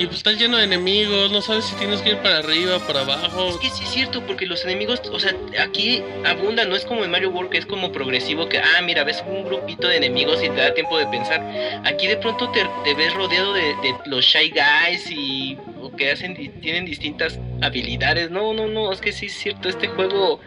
Y 0.00 0.06
pues 0.06 0.18
estás 0.18 0.36
lleno 0.36 0.56
de 0.58 0.62
enemigos, 0.64 1.32
no 1.32 1.42
sabes 1.42 1.64
si 1.64 1.74
tienes 1.74 2.00
que 2.02 2.10
ir 2.10 2.18
para 2.18 2.38
arriba, 2.38 2.78
para 2.86 3.02
Es 3.02 3.08
abajo. 3.08 3.58
que 3.58 3.68
sí 3.68 3.82
es 3.82 3.90
cierto, 3.90 4.24
porque 4.24 4.46
los 4.46 4.64
enemigos, 4.64 5.02
o 5.12 5.18
sea, 5.18 5.34
aquí 5.60 6.04
abundan, 6.24 6.68
no 6.68 6.76
es 6.76 6.84
como 6.84 7.02
en 7.04 7.10
Mario 7.10 7.30
World 7.30 7.50
que 7.50 7.58
es 7.58 7.66
como 7.66 7.90
progresivo, 7.90 8.48
que, 8.48 8.58
ah, 8.58 8.80
mira, 8.84 9.02
ves 9.02 9.24
un 9.26 9.42
grupito 9.44 9.88
de 9.88 9.96
enemigos 9.96 10.38
y 10.40 10.50
te 10.50 10.54
da 10.54 10.72
tiempo 10.72 10.96
de 10.98 11.06
pensar. 11.08 11.42
Aquí 11.84 12.06
de 12.06 12.16
pronto 12.16 12.48
te, 12.50 12.64
te 12.84 12.94
ves 12.94 13.12
rodeado 13.14 13.52
de, 13.54 13.62
de 13.62 13.94
los 14.06 14.24
Shy 14.24 14.50
Guys 14.52 15.10
y 15.10 15.58
o 15.82 15.90
que 15.90 16.12
hacen, 16.12 16.36
tienen 16.60 16.84
distintas 16.84 17.36
habilidades. 17.60 18.30
No, 18.30 18.54
no, 18.54 18.68
no, 18.68 18.92
es 18.92 19.00
que 19.00 19.10
sí 19.10 19.26
es 19.26 19.32
cierto, 19.36 19.68
este 19.68 19.88
juego 19.88 20.38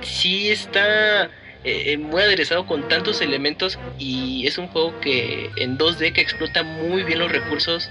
sí 0.00 0.50
está 0.50 1.28
eh, 1.66 1.94
eh, 1.94 1.98
muy 1.98 2.22
aderezado 2.22 2.64
con 2.64 2.86
tantos 2.88 3.20
elementos 3.20 3.76
y 3.98 4.46
es 4.46 4.56
un 4.56 4.68
juego 4.68 4.98
que 5.00 5.50
en 5.56 5.76
2D 5.76 6.12
que 6.12 6.20
explota 6.20 6.62
muy 6.62 7.02
bien 7.02 7.18
los 7.18 7.32
recursos 7.32 7.90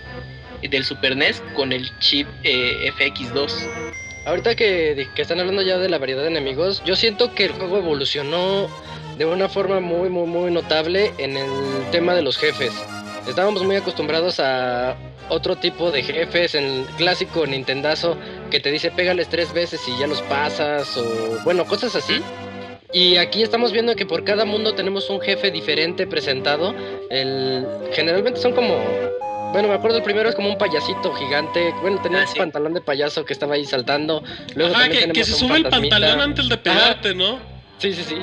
del 0.61 0.85
Super 0.85 1.17
NES 1.17 1.43
con 1.57 1.73
el 1.73 1.91
chip 1.99 2.25
eh, 2.43 2.89
FX2. 2.97 3.51
Ahorita 4.25 4.55
que, 4.55 5.09
que 5.13 5.21
están 5.21 5.41
hablando 5.41 5.61
ya 5.61 5.77
de 5.77 5.89
la 5.89 5.97
variedad 5.97 6.21
de 6.21 6.29
enemigos, 6.29 6.81
yo 6.85 6.95
siento 6.95 7.35
que 7.35 7.43
el 7.43 7.51
juego 7.51 7.77
evolucionó 7.79 8.69
de 9.17 9.25
una 9.25 9.49
forma 9.49 9.81
muy, 9.81 10.07
muy, 10.07 10.25
muy 10.25 10.51
notable 10.51 11.11
en 11.17 11.35
el 11.35 11.49
tema 11.91 12.15
de 12.15 12.21
los 12.21 12.37
jefes. 12.37 12.71
Estábamos 13.27 13.61
muy 13.63 13.75
acostumbrados 13.75 14.39
a 14.39 14.95
otro 15.27 15.57
tipo 15.57 15.91
de 15.91 16.01
jefes, 16.01 16.55
en 16.55 16.63
el 16.63 16.85
clásico 16.97 17.45
Nintendazo, 17.45 18.17
que 18.51 18.61
te 18.61 18.71
dice 18.71 18.89
pégales 18.89 19.27
tres 19.27 19.51
veces 19.53 19.81
y 19.85 19.99
ya 19.99 20.07
los 20.07 20.21
pasas, 20.21 20.95
o 20.95 21.39
bueno, 21.43 21.65
cosas 21.65 21.93
así. 21.93 22.21
Y 22.93 23.17
aquí 23.17 23.43
estamos 23.43 23.71
viendo 23.71 23.95
que 23.95 24.05
por 24.05 24.23
cada 24.23 24.45
mundo 24.45 24.73
tenemos 24.73 25.09
un 25.09 25.19
jefe 25.19 25.51
diferente 25.51 26.07
presentado. 26.07 26.73
El, 27.09 27.65
generalmente 27.91 28.39
son 28.39 28.53
como 28.53 28.79
bueno, 29.51 29.69
me 29.69 29.75
acuerdo 29.75 29.97
el 29.97 30.03
primero 30.03 30.27
es 30.27 30.35
como 30.35 30.49
un 30.49 30.57
payasito 30.57 31.13
gigante. 31.13 31.73
Bueno, 31.81 32.01
tenía 32.01 32.23
Ah, 32.23 32.25
un 32.27 32.37
pantalón 32.37 32.73
de 32.73 32.81
payaso 32.81 33.23
que 33.23 33.31
estaba 33.31 33.55
ahí 33.55 33.63
saltando. 33.63 34.21
Luego 34.53 34.75
Ajá, 34.75 34.89
que, 34.89 35.23
se 35.23 35.31
sube 35.31 35.57
el 35.57 35.63
pantalón 35.69 36.19
antes 36.19 36.49
de 36.49 36.57
pegarte, 36.57 37.15
¿no? 37.15 37.39
Sí, 37.77 37.93
sí, 37.93 38.03
sí. 38.03 38.17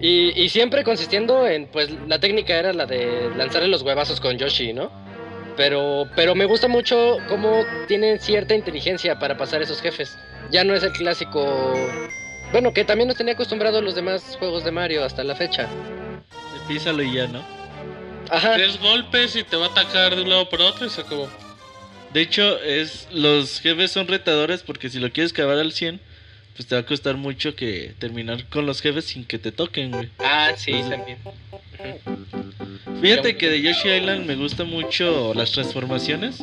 Y, 0.00 0.32
y 0.42 0.48
siempre 0.48 0.84
consistiendo 0.84 1.46
en, 1.46 1.66
pues, 1.66 1.90
la 2.08 2.18
técnica 2.18 2.56
era 2.56 2.72
la 2.72 2.86
de 2.86 3.30
lanzarle 3.36 3.68
los 3.68 3.82
huevazos 3.82 4.20
con 4.20 4.38
Yoshi, 4.38 4.72
¿no? 4.72 4.90
Pero, 5.56 6.08
pero 6.16 6.34
me 6.34 6.46
gusta 6.46 6.66
mucho 6.66 7.18
cómo 7.28 7.64
tienen 7.86 8.18
cierta 8.18 8.54
inteligencia 8.54 9.18
para 9.18 9.36
pasar 9.36 9.60
esos 9.60 9.82
jefes. 9.82 10.16
Ya 10.50 10.64
no 10.64 10.74
es 10.74 10.82
el 10.82 10.92
clásico... 10.92 11.74
Bueno, 12.52 12.72
que 12.74 12.84
también 12.84 13.08
nos 13.08 13.16
tenía 13.16 13.34
acostumbrado 13.34 13.80
los 13.80 13.94
demás 13.94 14.36
juegos 14.38 14.64
de 14.64 14.70
Mario 14.70 15.04
hasta 15.04 15.24
la 15.24 15.34
fecha. 15.34 15.68
Písalo 16.68 17.02
y 17.02 17.14
ya, 17.14 17.26
¿no? 17.26 17.42
Ajá. 18.30 18.54
Tres 18.54 18.78
golpes 18.80 19.34
y 19.36 19.42
te 19.42 19.56
va 19.56 19.66
a 19.66 19.68
atacar 19.70 20.14
de 20.14 20.22
un 20.22 20.28
lado 20.30 20.48
para 20.48 20.64
otro 20.64 20.86
y 20.86 20.90
se 20.90 21.00
acabó. 21.00 21.28
De 22.12 22.20
hecho, 22.20 22.60
es 22.62 23.08
los 23.10 23.60
jefes 23.60 23.90
son 23.90 24.06
retadores 24.06 24.62
porque 24.62 24.90
si 24.90 24.98
lo 25.00 25.10
quieres 25.10 25.32
acabar 25.32 25.58
al 25.58 25.72
100, 25.72 26.00
pues 26.54 26.68
te 26.68 26.74
va 26.74 26.82
a 26.82 26.86
costar 26.86 27.16
mucho 27.16 27.56
que 27.56 27.94
terminar 27.98 28.44
con 28.48 28.66
los 28.66 28.82
jefes 28.82 29.06
sin 29.06 29.24
que 29.24 29.38
te 29.38 29.50
toquen, 29.50 29.90
güey. 29.90 30.10
Ah, 30.18 30.52
sí, 30.56 30.72
Pues- 30.72 30.90
también. 30.90 31.18
Fíjate 33.00 33.36
que 33.36 33.48
de 33.48 33.62
Yoshi 33.62 33.88
Island 33.90 34.26
me 34.26 34.36
gusta 34.36 34.64
mucho 34.64 35.32
las 35.34 35.50
transformaciones. 35.52 36.42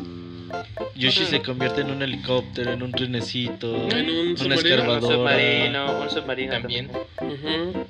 Yoshi 0.95 1.25
se 1.25 1.41
convierte 1.41 1.81
en 1.81 1.91
un 1.91 2.01
helicóptero, 2.01 2.73
en 2.73 2.83
un 2.83 2.91
trenecito, 2.91 3.75
En 3.89 4.09
un 4.09 4.27
una 4.41 4.57
submarino. 4.57 4.93
Un 4.93 5.01
submarino, 5.01 5.99
un 6.01 6.09
submarino 6.09 6.51
También. 6.53 6.89
Ujú. 7.21 7.87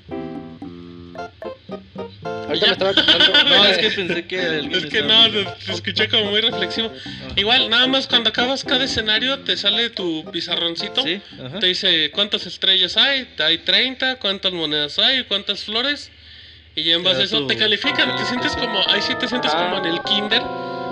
Ahorita 2.47 2.65
me 2.65 2.71
estaba 2.71 2.93
contando. 2.95 3.43
No, 3.43 3.65
es 3.65 3.77
que 3.77 3.89
pensé 3.91 4.25
que 4.25 4.39
alguien 4.41 4.73
Es 4.73 4.85
que 4.91 5.01
no, 5.03 5.29
te, 5.29 5.71
escuché 5.71 6.07
como 6.09 6.25
muy 6.31 6.41
reflexivo. 6.41 6.91
Igual, 7.35 7.69
nada 7.69 7.87
más 7.87 8.07
cuando 8.07 8.29
acabas 8.29 8.63
cada 8.63 8.85
escenario 8.85 9.39
te 9.39 9.55
sale 9.57 9.89
tu 9.91 10.25
pizarroncito. 10.31 11.03
Sí, 11.03 11.21
ajá. 11.45 11.59
Te 11.59 11.67
dice 11.67 12.11
cuántas 12.11 12.45
estrellas 12.47 12.97
hay, 12.97 13.27
hay 13.39 13.59
30, 13.59 14.15
cuántas 14.17 14.51
monedas 14.51 14.97
hay, 14.99 15.23
cuántas 15.25 15.63
flores. 15.63 16.11
Y 16.75 16.83
ya 16.83 16.95
en 16.95 17.03
base 17.03 17.21
a 17.21 17.25
eso 17.25 17.45
te 17.45 17.57
califican, 17.57 18.15
te 18.15 18.25
sientes 18.25 18.55
como, 18.55 18.79
ahí 18.87 19.01
sí 19.01 19.13
te 19.19 19.27
sientes 19.27 19.51
Ah. 19.53 19.69
como 19.71 19.85
en 19.85 19.93
el 19.93 20.01
kinder. 20.03 20.41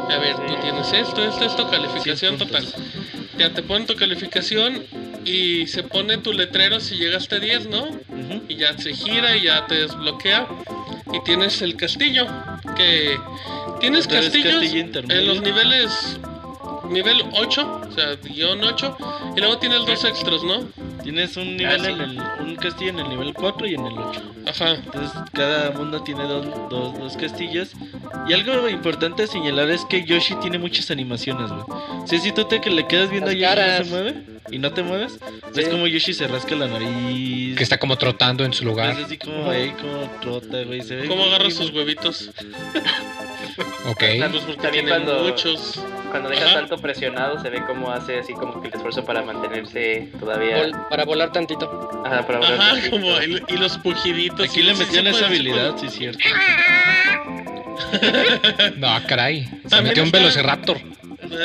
A 0.09 0.17
ver, 0.19 0.35
tú 0.35 0.55
tienes 0.61 0.91
esto, 0.93 1.23
esto, 1.23 1.45
esto, 1.45 1.69
calificación 1.69 2.37
total. 2.37 2.65
Ya 3.37 3.53
te 3.53 3.61
ponen 3.61 3.85
tu 3.85 3.95
calificación 3.95 4.83
y 5.25 5.67
se 5.67 5.83
pone 5.83 6.17
tu 6.17 6.33
letrero 6.33 6.79
si 6.79 6.95
llegaste 6.95 7.35
a 7.35 7.39
10, 7.39 7.67
¿no? 7.67 7.87
Y 8.47 8.55
ya 8.55 8.77
se 8.77 8.93
gira 8.93 9.35
y 9.35 9.43
ya 9.43 9.67
te 9.67 9.75
desbloquea 9.75 10.47
y 11.13 11.23
tienes 11.23 11.61
el 11.61 11.75
castillo 11.75 12.25
que 12.75 13.17
tienes 13.79 14.07
castillos 14.07 14.63
en 14.73 15.27
los 15.27 15.41
niveles 15.41 16.19
nivel 16.89 17.23
8 17.33 17.81
o 17.89 17.91
sea 17.91 18.15
guion 18.23 18.63
8 18.63 18.97
y 19.35 19.39
luego 19.39 19.57
tienes 19.57 19.85
dos 19.85 20.03
extras 20.05 20.43
no 20.43 20.67
Tienes 21.03 21.37
un 21.37 21.55
nivel 21.55 21.79
Ah, 21.79 21.85
sí. 21.85 21.91
en 21.91 22.01
el, 22.01 22.19
un 22.41 22.55
castillo 22.57 22.89
en 22.89 22.99
el 22.99 23.07
nivel 23.07 23.33
4 23.33 23.65
y 23.67 23.75
en 23.75 23.85
el 23.85 23.93
8. 23.97 24.21
ajá 24.45 24.71
Entonces 24.73 25.11
cada 25.31 25.71
mundo 25.71 26.01
tiene 26.03 26.23
dos, 26.23 26.45
dos, 26.69 26.99
dos 26.99 27.15
castillos. 27.15 27.69
Y 28.27 28.33
algo 28.33 28.67
importante 28.67 29.23
a 29.23 29.27
señalar 29.27 29.69
es 29.69 29.85
que 29.85 30.03
Yoshi 30.03 30.35
tiene 30.41 30.57
muchas 30.57 30.91
animaciones, 30.91 31.49
güey. 31.49 31.63
O 32.03 32.07
sea, 32.07 32.19
si 32.19 32.33
tú 32.33 32.43
te 32.43 32.59
que 32.59 32.69
le 32.71 32.87
quedas 32.87 33.09
viendo 33.09 33.31
Las 33.31 33.35
a 33.35 33.39
Yoshi 33.39 33.45
y 33.45 33.47
no 33.47 33.55
caras. 33.55 33.87
se 33.87 33.93
mueve 33.93 34.23
y 34.51 34.57
no 34.59 34.73
te 34.73 34.83
mueves, 34.83 35.13
Sí. 35.13 35.19
ves 35.55 35.69
como 35.69 35.87
Yoshi 35.87 36.13
se 36.13 36.27
rasca 36.27 36.55
la 36.55 36.67
nariz. 36.67 37.55
Que 37.55 37.63
está 37.63 37.77
como 37.77 37.97
trotando 37.97 38.43
en 38.43 38.51
su 38.51 38.63
Es 38.63 38.65
lugar. 38.67 38.97
así 39.01 39.17
como 39.17 39.49
ahí, 39.49 39.71
como 39.79 40.09
trota, 40.19 40.61
güey. 40.63 40.81
Se 40.81 40.95
ve 40.97 41.07
cómo 41.07 41.23
agarra 41.23 41.49
sus 41.51 41.71
huevitos 41.71 42.31
Ok. 43.89 43.97
pues 43.99 44.43
porque 44.43 44.61
También 44.61 44.85
tiene 44.85 44.89
cuando- 44.89 45.23
muchos 45.23 45.79
Cuando 46.17 46.29
dejas 46.31 46.47
Ajá. 46.47 46.55
tanto 46.61 46.79
presionado 46.79 47.39
se 47.39 47.47
ve 47.51 47.61
cómo 47.67 47.91
hace 47.91 48.17
así 48.17 48.33
como 48.33 48.59
que 48.59 48.69
el 48.69 48.73
esfuerzo 48.73 49.05
para 49.05 49.21
mantenerse 49.21 50.09
todavía 50.19 50.63
Vol- 50.63 50.89
para 50.89 51.05
volar 51.05 51.31
tantito. 51.31 52.01
Ajá, 52.03 52.25
para 52.25 52.39
volar 52.39 52.53
ajá 52.59 52.71
tantito. 52.71 52.89
como 52.89 53.21
y, 53.21 53.43
y 53.49 53.57
los 53.57 53.77
pujiditos 53.77 54.49
Aquí 54.49 54.63
le 54.63 54.73
metían 54.73 55.05
esa 55.05 55.27
habilidad, 55.27 55.77
sí, 55.77 55.89
cierto. 55.89 56.17
No, 58.77 58.99
caray. 59.07 59.45
Se 59.45 59.69
También 59.69 59.83
metió 59.89 60.03
un 60.03 60.07
está- 60.07 60.17
velociraptor. 60.17 60.77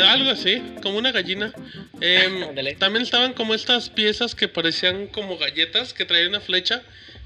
Algo 0.08 0.30
así, 0.30 0.62
como 0.82 0.96
una 0.98 1.12
gallina. 1.12 1.52
Em, 2.00 2.54
también 2.78 3.02
estaban 3.02 3.34
como 3.34 3.52
estas 3.54 3.90
piezas 3.90 4.34
que 4.34 4.48
parecían 4.48 5.06
como 5.08 5.36
galletas 5.36 5.92
que 5.92 6.04
traían 6.06 6.28
una 6.30 6.40
flecha, 6.40 6.82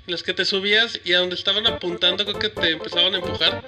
en 0.07 0.13
las 0.13 0.23
que 0.23 0.33
te 0.33 0.45
subías 0.45 1.01
y 1.05 1.15
a 1.15 1.19
donde 1.19 1.35
estaban 1.35 1.67
apuntando 1.67 2.25
creo 2.25 2.39
que 2.39 2.49
te 2.49 2.71
empezaban 2.73 3.15
a 3.15 3.19
empujar. 3.19 3.63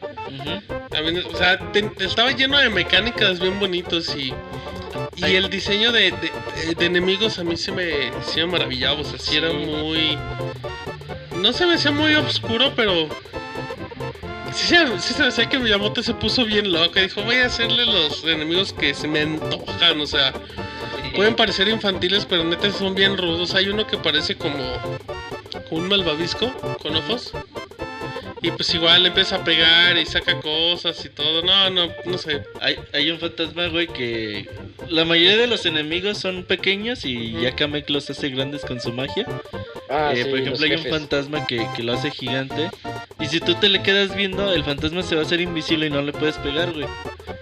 También, 0.90 1.24
o 1.32 1.36
sea, 1.36 1.58
te- 1.72 1.90
estaba 1.98 2.30
lleno 2.32 2.58
de 2.58 2.68
mecánicas 2.70 3.40
bien 3.40 3.58
bonitos 3.58 4.14
y, 4.14 4.32
y 5.16 5.24
el 5.34 5.50
diseño 5.50 5.90
de, 5.92 6.12
de- 6.12 6.74
de 6.74 6.86
enemigos 6.86 7.38
a 7.38 7.44
mí 7.44 7.56
se 7.56 7.72
me, 7.72 8.10
sí 8.26 8.40
me 8.40 8.46
maravillaba, 8.46 9.00
o 9.00 9.04
sea, 9.04 9.18
sí 9.18 9.36
era 9.36 9.52
muy... 9.52 10.16
No 11.36 11.52
se 11.52 11.66
me 11.66 11.74
hacía 11.74 11.90
muy 11.90 12.14
oscuro, 12.14 12.72
pero... 12.76 13.08
Sí 14.54 14.66
se, 14.68 14.98
sí 15.00 15.14
se 15.14 15.22
me 15.22 15.28
hacía 15.28 15.48
que 15.48 15.58
Miyamoto 15.58 16.02
se 16.02 16.14
puso 16.14 16.44
bien 16.44 16.72
loco 16.72 16.98
y 16.98 17.02
dijo, 17.02 17.22
voy 17.22 17.36
a 17.36 17.46
hacerle 17.46 17.84
los 17.86 18.24
enemigos 18.24 18.72
que 18.72 18.94
se 18.94 19.08
me 19.08 19.20
antojan, 19.20 20.00
o 20.00 20.06
sea... 20.06 20.32
Pueden 21.14 21.34
parecer 21.36 21.68
infantiles, 21.68 22.26
pero 22.26 22.44
neta 22.44 22.70
son 22.70 22.94
bien 22.94 23.16
rudos. 23.16 23.54
Hay 23.54 23.68
uno 23.68 23.86
que 23.86 23.96
parece 23.96 24.36
como 24.36 24.60
con 25.68 25.80
un 25.82 25.88
malvavisco 25.88 26.50
con 26.82 26.96
ojos. 26.96 27.32
Y 28.40 28.52
pues 28.52 28.72
igual 28.72 29.04
empieza 29.04 29.36
a 29.36 29.44
pegar 29.44 29.98
y 29.98 30.06
saca 30.06 30.40
cosas 30.40 31.04
y 31.04 31.08
todo. 31.08 31.42
No, 31.42 31.70
no, 31.70 31.88
no 32.04 32.18
sé. 32.18 32.44
Hay, 32.60 32.76
hay 32.92 33.10
un 33.10 33.18
fantasma, 33.18 33.66
güey, 33.66 33.88
que 33.88 34.48
la 34.88 35.04
mayoría 35.04 35.36
de 35.36 35.48
los 35.48 35.66
enemigos 35.66 36.18
son 36.18 36.44
pequeños 36.44 37.04
y 37.04 37.32
ya 37.40 37.56
Kamek 37.56 37.90
los 37.90 38.08
hace 38.10 38.28
grandes 38.28 38.64
con 38.64 38.80
su 38.80 38.92
magia. 38.92 39.26
Ah, 39.90 40.12
Eh, 40.14 40.22
sí, 40.22 40.30
por 40.30 40.38
ejemplo, 40.38 40.50
los 40.52 40.62
hay 40.62 40.76
un 40.76 40.84
fantasma 40.84 41.46
que, 41.48 41.66
que 41.74 41.82
lo 41.82 41.94
hace 41.94 42.12
gigante. 42.12 42.70
Y 43.18 43.26
si 43.26 43.40
tú 43.40 43.54
te 43.54 43.68
le 43.68 43.82
quedas 43.82 44.14
viendo, 44.14 44.52
el 44.52 44.62
fantasma 44.62 45.02
se 45.02 45.16
va 45.16 45.22
a 45.22 45.24
hacer 45.24 45.40
invisible 45.40 45.86
y 45.86 45.90
no 45.90 46.02
le 46.02 46.12
puedes 46.12 46.36
pegar, 46.36 46.72
güey. 46.72 46.86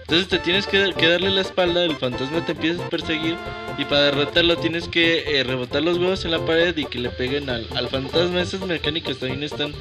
Entonces 0.01 0.27
te 0.27 0.39
tienes 0.39 0.67
que, 0.67 0.93
que 0.97 1.09
darle 1.09 1.29
la 1.29 1.41
espalda, 1.41 1.83
el 1.83 1.95
fantasma 1.95 2.45
te 2.45 2.53
empieza 2.53 2.85
a 2.85 2.89
perseguir. 2.89 3.35
Y 3.77 3.85
para 3.85 4.03
derrotarlo 4.03 4.57
tienes 4.57 4.87
que 4.87 5.39
eh, 5.39 5.43
rebotar 5.43 5.83
los 5.83 5.97
huevos 5.97 6.25
en 6.25 6.31
la 6.31 6.39
pared 6.39 6.75
y 6.75 6.85
que 6.85 6.97
le 6.97 7.09
peguen 7.09 7.49
al, 7.49 7.67
al 7.75 7.87
fantasma. 7.89 8.41
Esas 8.41 8.61
mecánicas 8.61 9.17
también 9.17 9.43
están 9.43 9.73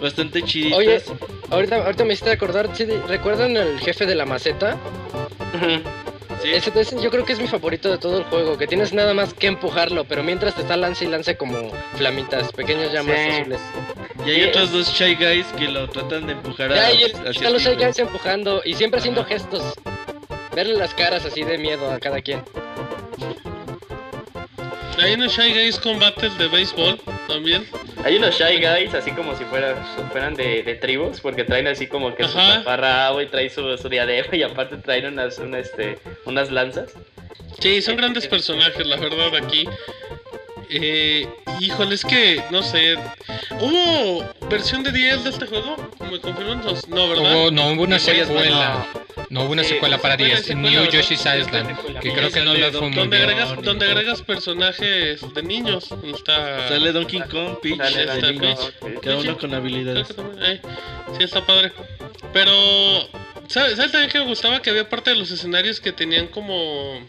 bastante 0.00 0.42
chiditas. 0.42 0.78
Oye, 0.78 1.02
ahorita, 1.50 1.84
ahorita 1.84 2.04
me 2.04 2.14
hiciste 2.14 2.30
acordar, 2.32 2.68
¿sí? 2.74 2.84
¿recuerdan 3.06 3.56
el 3.56 3.78
jefe 3.78 4.06
de 4.06 4.14
la 4.14 4.26
maceta? 4.26 4.76
Sí. 6.42 6.50
Ese, 6.52 6.72
ese 6.78 7.00
yo 7.02 7.10
creo 7.10 7.24
que 7.24 7.32
es 7.32 7.40
mi 7.40 7.48
favorito 7.48 7.90
de 7.90 7.98
todo 7.98 8.18
el 8.18 8.24
juego, 8.24 8.58
que 8.58 8.66
tienes 8.66 8.92
nada 8.92 9.14
más 9.14 9.32
que 9.34 9.46
empujarlo, 9.46 10.04
pero 10.04 10.22
mientras 10.22 10.54
te 10.54 10.62
está 10.62 10.76
lance 10.76 11.04
y 11.04 11.08
lance 11.08 11.36
como 11.36 11.70
flamitas, 11.96 12.52
pequeñas 12.52 12.92
llamas 12.92 13.16
Sí. 13.16 13.30
azules. 13.40 13.60
Y 14.26 14.30
hay 14.30 14.42
otros 14.48 14.72
dos 14.72 14.88
Shy 14.92 15.14
Guys 15.14 15.46
que 15.58 15.68
lo 15.68 15.88
tratan 15.88 16.26
de 16.26 16.32
empujar 16.32 16.74
Ya, 16.74 16.86
a, 16.86 16.92
y 16.92 17.02
el- 17.04 17.28
hacia 17.28 17.50
los 17.50 17.62
Shy. 17.62 17.74
Guys 17.76 17.98
empujando 17.98 18.60
y 18.64 18.74
siempre 18.74 19.00
haciendo 19.00 19.24
gestos. 19.24 19.62
Verle 20.54 20.74
las 20.74 20.94
caras 20.94 21.24
así 21.24 21.42
de 21.42 21.58
miedo 21.58 21.90
a 21.90 21.98
cada 21.98 22.20
quien. 22.20 22.42
Hay 25.02 25.14
unos 25.14 25.32
Shy 25.36 25.52
Guys 25.52 25.78
con 25.78 25.98
battles 25.98 26.36
de 26.38 26.48
béisbol 26.48 26.98
también. 27.28 27.66
Hay 28.04 28.16
unos 28.16 28.36
Shy 28.38 28.58
Guys 28.58 28.94
así 28.94 29.10
como 29.10 29.36
si 29.36 29.44
fueran, 29.44 29.76
fueran 30.12 30.34
de, 30.34 30.62
de 30.62 30.74
tribus, 30.76 31.20
porque 31.20 31.44
traen 31.44 31.66
así 31.66 31.86
como 31.86 32.14
que 32.14 32.24
su 32.28 32.38
Ajá. 32.38 32.58
taparrabo 32.58 33.20
y 33.20 33.26
traen 33.26 33.50
su, 33.50 33.76
su 33.76 33.88
diadema 33.88 34.34
y 34.36 34.42
aparte 34.42 34.76
traen 34.76 35.06
unas, 35.06 35.38
una, 35.38 35.58
este, 35.58 35.98
unas 36.24 36.50
lanzas. 36.50 36.92
Sí, 37.60 37.82
son 37.82 37.96
grandes 37.96 38.26
personajes, 38.26 38.86
la 38.86 38.96
verdad, 38.96 39.34
aquí. 39.36 39.66
Eh, 40.70 41.28
híjole, 41.60 41.94
es 41.94 42.04
que, 42.04 42.42
no 42.50 42.62
sé. 42.62 42.96
¿Hubo 43.60 44.24
versión 44.48 44.82
de 44.82 44.92
10 44.92 45.24
de 45.24 45.30
este 45.30 45.46
juego? 45.46 45.76
¿Me 46.10 46.20
confirman 46.20 46.64
los? 46.64 46.88
No, 46.88 47.08
¿verdad? 47.08 47.32
Hubo, 47.36 47.50
no 47.50 47.68
hubo 47.72 47.82
una 47.82 47.98
secuela. 47.98 48.86
No 49.30 49.44
hubo 49.44 49.52
una 49.52 49.64
secuela 49.64 49.98
para 49.98 50.14
secuela, 50.14 50.34
10. 50.36 50.46
secuela, 50.46 50.70
New 50.70 50.80
¿verdad? 50.82 50.94
Yoshi's 50.98 51.20
Island. 51.20 52.00
Que 52.00 52.12
creo 52.12 52.30
que 52.30 52.40
no 52.44 52.54
le 52.54 52.70
fue 52.70 52.80
muy 52.82 52.90
donde 52.92 53.16
bien. 53.16 53.30
agregas, 53.30 53.62
donde 53.62 53.86
agregas 53.86 54.22
personajes 54.22 55.34
de 55.34 55.42
niños. 55.42 55.88
Está. 56.04 56.68
Sale 56.68 56.92
Donkey 56.92 57.20
Kong, 57.22 57.58
Peach, 57.62 57.78
niños, 58.22 58.72
Kong. 58.80 58.94
cada 59.02 59.16
uno 59.16 59.24
Peach. 59.24 59.38
con 59.38 59.54
habilidades. 59.54 60.08
eh, 60.40 60.60
sí, 61.18 61.24
está 61.24 61.44
padre. 61.44 61.72
Pero, 62.32 62.52
¿sabes, 63.48 63.76
¿sabes 63.76 63.92
también 63.92 64.10
que 64.10 64.18
me 64.18 64.26
gustaba? 64.26 64.60
Que 64.60 64.70
había 64.70 64.88
parte 64.88 65.10
de 65.10 65.16
los 65.16 65.30
escenarios 65.30 65.80
que 65.80 65.92
tenían 65.92 66.26
como 66.28 67.00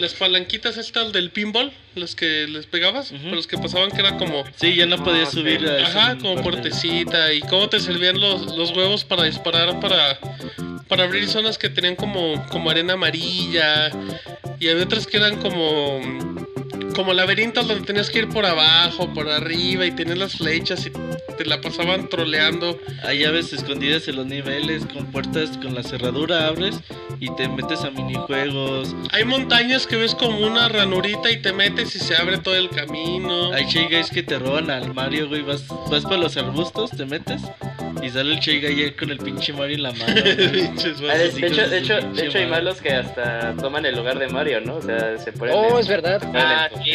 las 0.00 0.14
palanquitas 0.14 0.76
estas 0.76 1.12
del 1.12 1.30
pinball, 1.30 1.72
los 1.94 2.14
que 2.16 2.46
les 2.48 2.66
pegabas, 2.66 3.10
pero 3.12 3.34
los 3.36 3.46
que 3.46 3.58
pasaban 3.58 3.90
que 3.90 3.98
era 4.00 4.16
como, 4.18 4.44
Sí, 4.56 4.74
ya 4.74 4.86
no 4.86 5.02
podías 5.04 5.28
Ah, 5.28 5.32
subir 5.32 5.68
a 5.68 5.86
ajá, 5.86 6.18
como 6.18 6.34
parte. 6.36 6.50
puertecita 6.50 7.32
y 7.32 7.40
cómo 7.42 7.68
te 7.68 7.78
servían 7.80 8.20
los, 8.20 8.56
los 8.56 8.70
huevos 8.76 9.04
para 9.04 9.24
disparar 9.24 9.78
para, 9.80 10.18
para 10.88 11.04
abrir 11.04 11.28
zonas 11.28 11.58
que 11.58 11.68
tenían 11.68 11.96
como, 11.96 12.44
como 12.48 12.70
arena 12.70 12.94
amarilla 12.94 13.90
y 14.58 14.68
había 14.68 14.84
otras 14.84 15.06
que 15.06 15.16
eran 15.18 15.36
como 15.40 16.00
como 17.00 17.14
laberintos 17.14 17.66
donde 17.66 17.86
tenías 17.86 18.10
que 18.10 18.18
ir 18.18 18.28
por 18.28 18.44
abajo, 18.44 19.10
por 19.14 19.26
arriba 19.30 19.86
y 19.86 19.90
tenías 19.90 20.18
las 20.18 20.36
flechas 20.36 20.84
y 20.84 20.90
te 21.38 21.46
la 21.46 21.58
pasaban 21.62 22.10
troleando. 22.10 22.78
Hay 23.04 23.20
llaves 23.20 23.54
escondidas 23.54 24.06
en 24.08 24.16
los 24.16 24.26
niveles, 24.26 24.84
con 24.84 25.06
puertas 25.06 25.56
con 25.56 25.74
la 25.74 25.82
cerradura 25.82 26.46
abres 26.46 26.78
y 27.18 27.34
te 27.36 27.48
metes 27.48 27.84
a 27.84 27.90
minijuegos. 27.90 28.94
Hay 29.12 29.24
montañas 29.24 29.86
que 29.86 29.96
ves 29.96 30.14
como 30.14 30.46
una 30.46 30.68
ranurita 30.68 31.30
y 31.30 31.40
te 31.40 31.54
metes 31.54 31.96
y 31.96 32.00
se 32.00 32.16
abre 32.16 32.36
todo 32.36 32.54
el 32.54 32.68
camino. 32.68 33.50
Hay 33.54 33.64
Guys 33.64 34.10
que 34.10 34.22
te 34.22 34.38
roban 34.38 34.70
al 34.70 34.92
Mario, 34.92 35.26
güey. 35.26 35.40
Vas, 35.40 35.64
vas 35.90 36.04
por 36.04 36.18
los 36.18 36.36
arbustos, 36.36 36.90
te 36.90 37.06
metes 37.06 37.40
y 38.02 38.10
sale 38.10 38.32
el 38.34 38.40
Guy 38.40 38.66
ahí 38.66 38.90
con 38.92 39.10
el 39.10 39.18
pinche 39.18 39.52
Mario 39.52 39.76
en 39.76 39.82
la 39.82 39.92
mano. 39.92 40.14
Pinches 40.52 41.00
Ah, 41.10 41.14
de, 41.14 41.46
hecho, 41.46 41.68
de, 41.68 41.78
hecho, 41.78 42.00
de 42.00 42.26
hecho 42.26 42.38
hay 42.38 42.46
malos 42.46 42.80
que 42.80 42.90
hasta 42.92 43.54
toman 43.56 43.84
el 43.84 43.96
lugar 43.96 44.18
de 44.18 44.28
Mario, 44.28 44.60
¿no? 44.60 44.76
O 44.76 44.82
sea, 44.82 45.18
se 45.18 45.32
ponen... 45.32 45.54
Oh, 45.56 45.78
es 45.78 45.88
verdad. 45.88 46.22
Ah, 46.34 46.68
sí, 46.82 46.89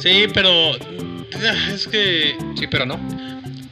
sí. 0.00 0.26
pero 0.32 0.72
ah, 0.72 1.70
es 1.72 1.86
que 1.88 2.36
Sí, 2.56 2.66
pero 2.70 2.86
no. 2.86 2.98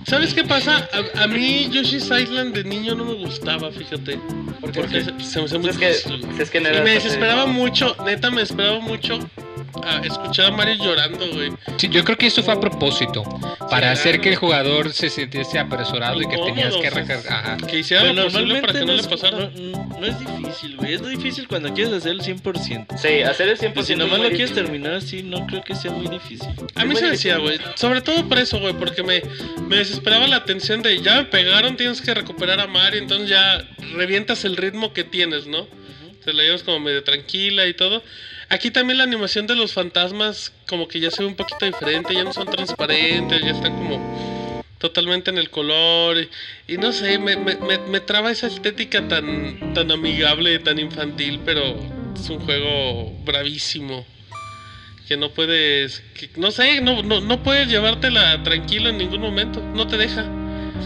¿Sabes 0.06 0.34
qué 0.34 0.44
pasa? 0.44 0.88
A, 1.16 1.24
a 1.24 1.26
mí 1.26 1.68
Yoshi's 1.70 2.04
Island 2.10 2.54
de 2.54 2.64
niño 2.64 2.94
no 2.94 3.04
me 3.04 3.14
gustaba, 3.14 3.70
fíjate. 3.72 4.20
Porque 4.60 5.02
se, 5.02 5.20
se 5.20 5.38
me 5.40 5.44
hacía 5.46 5.58
muy 5.58 5.70
Es 5.70 5.78
que, 5.78 5.88
difícil. 5.88 6.28
es 6.40 6.50
que 6.50 6.60
no 6.60 6.68
Y 6.68 6.80
me 6.82 6.90
desesperaba 6.90 7.46
mucho, 7.46 7.96
neta 8.04 8.30
me 8.30 8.40
desesperaba 8.42 8.80
mucho 8.80 9.18
a 9.84 9.98
escuchar 10.00 10.46
a 10.46 10.50
Mario 10.50 10.74
llorando, 10.82 11.26
güey. 11.32 11.52
Sí, 11.76 11.88
yo 11.88 12.04
creo 12.04 12.16
que 12.18 12.26
eso 12.26 12.42
fue 12.42 12.54
a 12.54 12.60
propósito. 12.60 13.22
Para 13.70 13.94
Sí, 13.94 14.00
hacer 14.00 14.12
claro. 14.12 14.22
que 14.22 14.28
el 14.30 14.36
jugador 14.36 14.92
se 14.92 15.10
sintiese 15.10 15.58
apresurado 15.58 16.20
y 16.20 16.26
que 16.28 16.36
tenías 16.36 16.74
que 16.76 16.86
Incómodo, 16.86 16.94
recargar. 17.06 17.32
Ajá. 17.32 17.56
Que 17.66 17.78
hiciera 17.80 18.02
Pero 18.02 18.14
lo 18.14 18.22
posible 18.24 18.40
normalmente 18.60 18.66
para 18.66 18.78
que 18.80 18.86
no, 18.86 18.92
le 18.92 19.00
es, 19.00 19.08
pasara. 19.08 19.50
no, 19.56 19.98
no 20.00 20.06
es 20.06 20.18
difícil, 20.20 20.76
güey. 20.76 20.94
Es 20.94 21.06
difícil 21.08 21.48
cuando 21.48 21.72
quieres 21.74 21.92
hacer 21.92 22.12
el 22.12 22.20
100%. 22.22 22.86
Sí, 22.98 23.22
hacer 23.22 23.48
el 23.48 23.58
100% 23.58 23.72
Pues 23.74 23.86
si 23.86 23.96
nomás 23.96 24.20
lo 24.20 24.28
quieres 24.28 24.52
terminar 24.52 24.94
así, 24.94 25.22
no 25.22 25.46
creo 25.46 25.62
que 25.62 25.74
sea 25.74 25.90
muy 25.90 26.06
difícil. 26.08 26.48
A 26.74 26.84
mí 26.84 26.94
se 26.96 27.06
decía, 27.10 27.38
güey. 27.38 27.58
Sobre 27.74 28.00
todo 28.02 28.28
por 28.28 28.38
eso, 28.38 28.58
güey. 28.60 28.74
Porque 28.74 29.02
me, 29.02 29.22
me 29.68 29.76
desesperaba 29.76 30.26
la 30.28 30.44
tensión 30.44 30.82
de 30.82 31.00
ya 31.00 31.16
me 31.16 31.24
pegaron, 31.24 31.76
tienes 31.76 32.00
que 32.00 32.14
recuperar 32.14 32.60
a 32.60 32.66
Mario. 32.66 33.00
Entonces 33.00 33.28
ya 33.28 33.66
revientas 33.94 34.44
el 34.44 34.56
ritmo 34.56 34.92
que 34.92 35.04
tienes, 35.04 35.46
¿no? 35.46 35.66
Se 36.24 36.32
la 36.32 36.42
llevas 36.42 36.62
como 36.62 36.80
medio 36.80 37.02
tranquila 37.04 37.66
y 37.66 37.74
todo. 37.74 38.02
Aquí 38.48 38.70
también 38.70 38.98
la 38.98 39.04
animación 39.04 39.46
de 39.46 39.56
los 39.56 39.72
fantasmas 39.72 40.52
como 40.68 40.86
que 40.86 41.00
ya 41.00 41.10
se 41.10 41.22
ve 41.22 41.28
un 41.28 41.34
poquito 41.34 41.66
diferente, 41.66 42.14
ya 42.14 42.22
no 42.22 42.32
son 42.32 42.46
transparentes, 42.46 43.40
ya 43.42 43.50
están 43.50 43.74
como 43.74 44.64
totalmente 44.78 45.30
en 45.30 45.38
el 45.38 45.50
color. 45.50 46.16
Y, 46.18 46.74
y 46.74 46.76
no 46.78 46.92
sé, 46.92 47.18
me, 47.18 47.36
me, 47.36 47.56
me, 47.56 47.78
me 47.78 48.00
traba 48.00 48.30
esa 48.30 48.46
estética 48.46 49.08
tan, 49.08 49.74
tan 49.74 49.90
amigable, 49.90 50.58
tan 50.60 50.78
infantil, 50.78 51.40
pero 51.44 51.76
es 52.14 52.28
un 52.30 52.38
juego 52.40 53.12
bravísimo. 53.24 54.06
Que 55.08 55.16
no 55.16 55.30
puedes, 55.30 56.00
que, 56.14 56.30
no 56.36 56.50
sé, 56.50 56.80
no, 56.80 57.02
no, 57.02 57.20
no 57.20 57.42
puedes 57.42 57.68
llevártela 57.68 58.42
tranquilo 58.42 58.90
en 58.90 58.98
ningún 58.98 59.20
momento, 59.20 59.60
no 59.60 59.86
te 59.86 59.96
deja. 59.96 60.24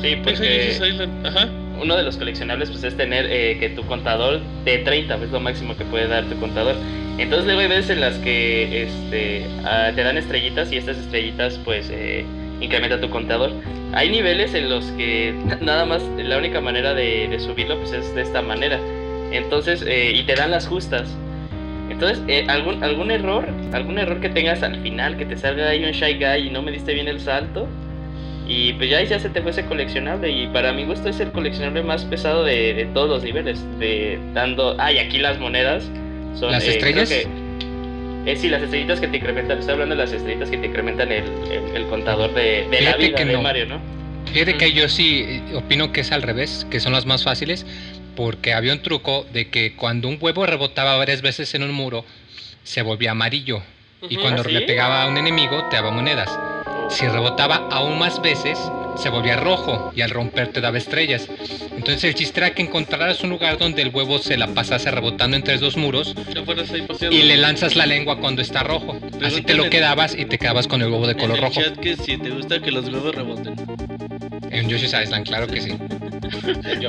Sí, 0.00 0.08
Deja 0.10 0.22
porque 0.22 0.72
Island, 0.76 1.26
ajá. 1.26 1.48
Uno 1.80 1.96
de 1.96 2.02
los 2.02 2.16
coleccionables 2.16 2.70
pues 2.70 2.84
es 2.84 2.96
tener 2.96 3.26
eh, 3.30 3.58
que 3.58 3.70
tu 3.70 3.84
contador 3.86 4.40
de 4.64 4.78
30 4.78 5.16
es 5.16 5.30
lo 5.30 5.40
máximo 5.40 5.76
que 5.76 5.84
puede 5.84 6.08
dar 6.08 6.24
tu 6.24 6.38
contador. 6.38 6.76
Entonces 7.18 7.46
luego 7.46 7.60
hay 7.60 7.68
veces 7.68 7.90
en 7.90 8.00
las 8.00 8.16
que 8.18 8.84
este, 8.84 9.46
ah, 9.64 9.90
te 9.94 10.02
dan 10.02 10.16
estrellitas 10.16 10.72
y 10.72 10.76
estas 10.76 10.96
estrellitas 10.96 11.58
pues 11.64 11.90
eh, 11.90 12.24
incrementa 12.60 13.00
tu 13.00 13.10
contador. 13.10 13.52
Hay 13.92 14.10
niveles 14.10 14.54
en 14.54 14.70
los 14.70 14.84
que 14.92 15.34
nada 15.60 15.84
más 15.84 16.02
la 16.16 16.38
única 16.38 16.60
manera 16.60 16.94
de, 16.94 17.28
de 17.28 17.38
subirlo 17.40 17.78
pues 17.78 17.92
es 17.92 18.14
de 18.14 18.22
esta 18.22 18.42
manera. 18.42 18.78
Entonces, 19.32 19.84
eh, 19.86 20.12
y 20.14 20.22
te 20.24 20.34
dan 20.34 20.50
las 20.50 20.66
justas. 20.66 21.08
Entonces, 21.88 22.22
eh, 22.28 22.46
algún, 22.48 22.82
algún 22.82 23.10
error, 23.10 23.46
algún 23.72 23.98
error 23.98 24.20
que 24.20 24.28
tengas 24.28 24.62
al 24.62 24.80
final, 24.80 25.16
que 25.16 25.26
te 25.26 25.36
salga 25.36 25.68
ahí 25.68 25.84
un 25.84 25.90
Shy 25.90 26.14
Guy 26.14 26.48
y 26.48 26.50
no 26.50 26.62
me 26.62 26.70
diste 26.70 26.94
bien 26.94 27.08
el 27.08 27.20
salto, 27.20 27.68
y 28.52 28.72
pues 28.72 28.90
ya, 28.90 29.00
ya 29.04 29.20
se 29.20 29.28
te 29.30 29.40
fue 29.42 29.52
ese 29.52 29.64
coleccionable. 29.66 30.28
Y 30.28 30.48
para 30.48 30.72
mi 30.72 30.84
gusto 30.84 31.08
es 31.08 31.20
el 31.20 31.30
coleccionable 31.30 31.82
más 31.84 32.04
pesado 32.04 32.42
de, 32.42 32.74
de 32.74 32.84
todos 32.86 33.08
los 33.08 33.22
niveles. 33.22 33.60
De 33.78 34.18
dando. 34.34 34.74
Ah, 34.78 34.90
y 34.92 34.98
aquí 34.98 35.18
las 35.18 35.38
monedas 35.38 35.84
son. 36.38 36.50
¿Las 36.50 36.64
eh, 36.64 36.70
estrellas? 36.72 37.08
que- 37.08 37.26
eh, 38.26 38.36
sí, 38.36 38.48
las 38.48 38.60
estrellitas 38.62 39.00
que 39.00 39.06
te 39.08 39.18
incrementan. 39.18 39.58
Estoy 39.60 39.74
hablando 39.74 39.94
de 39.94 40.02
las 40.02 40.12
estrellitas 40.12 40.50
que 40.50 40.58
te 40.58 40.66
incrementan 40.66 41.12
el, 41.12 41.24
el, 41.50 41.76
el 41.76 41.86
contador 41.86 42.34
de, 42.34 42.66
de 42.70 42.80
la 42.82 42.96
vida 42.96 43.16
que 43.16 43.24
de 43.24 43.32
no. 43.34 43.42
Mario, 43.42 43.66
¿no? 43.66 43.80
Fíjate 44.32 44.56
que 44.58 44.72
yo 44.72 44.88
sí 44.88 45.24
eh, 45.26 45.42
opino 45.54 45.92
que 45.92 46.00
es 46.02 46.10
al 46.12 46.22
revés, 46.22 46.66
que 46.70 46.80
son 46.80 46.92
las 46.92 47.06
más 47.06 47.22
fáciles, 47.24 47.64
porque 48.16 48.52
había 48.52 48.72
un 48.72 48.82
truco 48.82 49.26
de 49.32 49.48
que 49.48 49.74
cuando 49.76 50.08
un 50.08 50.18
huevo 50.20 50.44
rebotaba 50.44 50.96
varias 50.96 51.22
veces 51.22 51.54
en 51.54 51.62
un 51.62 51.72
muro, 51.72 52.04
se 52.64 52.82
volvía 52.82 53.12
amarillo. 53.12 53.62
Y 54.08 54.16
cuando 54.16 54.42
¿Ah, 54.42 54.44
sí? 54.44 54.52
le 54.52 54.62
pegaba 54.62 55.04
a 55.04 55.08
un 55.08 55.16
enemigo, 55.18 55.64
te 55.70 55.76
daba 55.76 55.90
monedas. 55.90 56.28
Si 56.90 57.06
rebotaba 57.06 57.68
aún 57.70 57.98
más 57.98 58.20
veces, 58.20 58.58
se 58.96 59.08
volvía 59.08 59.36
rojo 59.36 59.92
y 59.94 60.02
al 60.02 60.10
romper 60.10 60.48
te 60.48 60.60
daba 60.60 60.78
estrellas. 60.78 61.28
Entonces 61.76 62.04
el 62.04 62.14
chiste 62.14 62.40
era 62.40 62.50
que 62.52 62.62
encontraras 62.62 63.22
un 63.22 63.30
lugar 63.30 63.58
donde 63.58 63.82
el 63.82 63.94
huevo 63.94 64.18
se 64.18 64.36
la 64.36 64.48
pasase 64.48 64.90
rebotando 64.90 65.36
entre 65.36 65.56
dos 65.58 65.76
muros 65.76 66.14
y 67.10 67.22
le 67.22 67.36
lanzas 67.36 67.76
la 67.76 67.86
lengua 67.86 68.18
cuando 68.18 68.42
está 68.42 68.62
rojo. 68.62 68.98
Así 69.22 69.42
te 69.42 69.54
lo 69.54 69.70
quedabas 69.70 70.14
y 70.14 70.26
te 70.26 70.38
quedabas 70.38 70.66
con 70.66 70.82
el 70.82 70.90
huevo 70.90 71.06
de 71.06 71.14
color 71.14 71.38
en 71.38 71.44
el 71.44 71.50
rojo. 71.50 71.62
chat 71.62 71.78
que 71.78 71.96
si 71.96 72.18
te 72.18 72.30
gusta 72.30 72.60
que 72.60 72.70
los 72.70 72.88
huevos 72.88 73.14
reboten. 73.14 73.54
En 74.50 74.68
Yoshi's 74.68 74.92
Island, 74.92 75.26
claro 75.26 75.46
que 75.46 75.60
sí. 75.60 75.70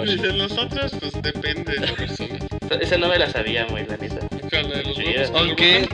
Dicen 0.06 0.38
nosotros, 0.38 0.92
pues 1.00 1.22
depende 1.22 1.74
de 1.74 1.88
la 1.88 1.94
persona. 1.94 2.40
Esa 2.80 2.98
no 2.98 3.08
me 3.08 3.20
la 3.20 3.30
sabía 3.30 3.68
muy, 3.68 3.86
la 3.86 3.98
neta. 3.98 4.28
¿Cuál, 4.50 4.70
la 4.70 4.78
de 4.78 4.84
los 4.84 5.32
Aunque? 5.36 5.88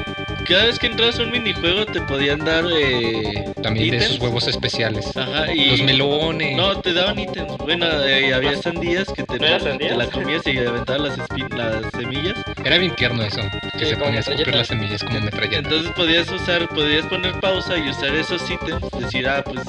Cada 0.47 0.65
vez 0.65 0.79
que 0.79 0.87
entras 0.87 1.19
a 1.19 1.23
un 1.23 1.31
minijuego 1.31 1.85
te 1.85 2.01
podían 2.01 2.39
dar 2.45 2.65
eh, 2.71 3.45
También 3.61 3.91
de 3.91 3.97
esos 3.97 4.19
huevos 4.19 4.47
especiales. 4.47 5.15
Ajá, 5.15 5.51
y 5.53 5.71
Los 5.71 5.81
melones. 5.83 6.55
No, 6.55 6.79
te 6.81 6.93
daban 6.93 7.19
ítems. 7.19 7.57
Bueno, 7.57 7.85
eh, 8.03 8.33
había 8.33 8.55
sandías 8.61 9.07
que 9.07 9.23
te, 9.23 9.39
¿No 9.39 9.45
eran 9.45 9.59
te 9.63 9.69
sandías? 9.69 9.97
la 9.97 10.05
comías 10.07 10.47
y 10.47 10.57
aventaban 10.57 11.03
las, 11.03 11.17
espin- 11.17 11.53
las 11.55 11.91
semillas. 11.91 12.35
Era 12.63 12.77
bien 12.77 12.95
tierno 12.95 13.23
eso. 13.23 13.41
Que 13.77 13.79
Sí, 13.85 13.85
se 13.91 13.97
ponía 13.97 14.17
a 14.17 14.21
escupir 14.21 14.55
las 14.55 14.67
semillas 14.67 15.03
como 15.03 15.19
metralleta. 15.21 15.57
Entonces 15.59 15.91
podías 15.95 16.29
usar, 16.31 16.67
podías 16.69 17.05
poner 17.07 17.39
pausa 17.39 17.77
y 17.77 17.89
usar 17.89 18.15
esos 18.15 18.41
ítems. 18.49 18.89
Decir, 18.99 19.27
ah, 19.27 19.43
pues 19.43 19.61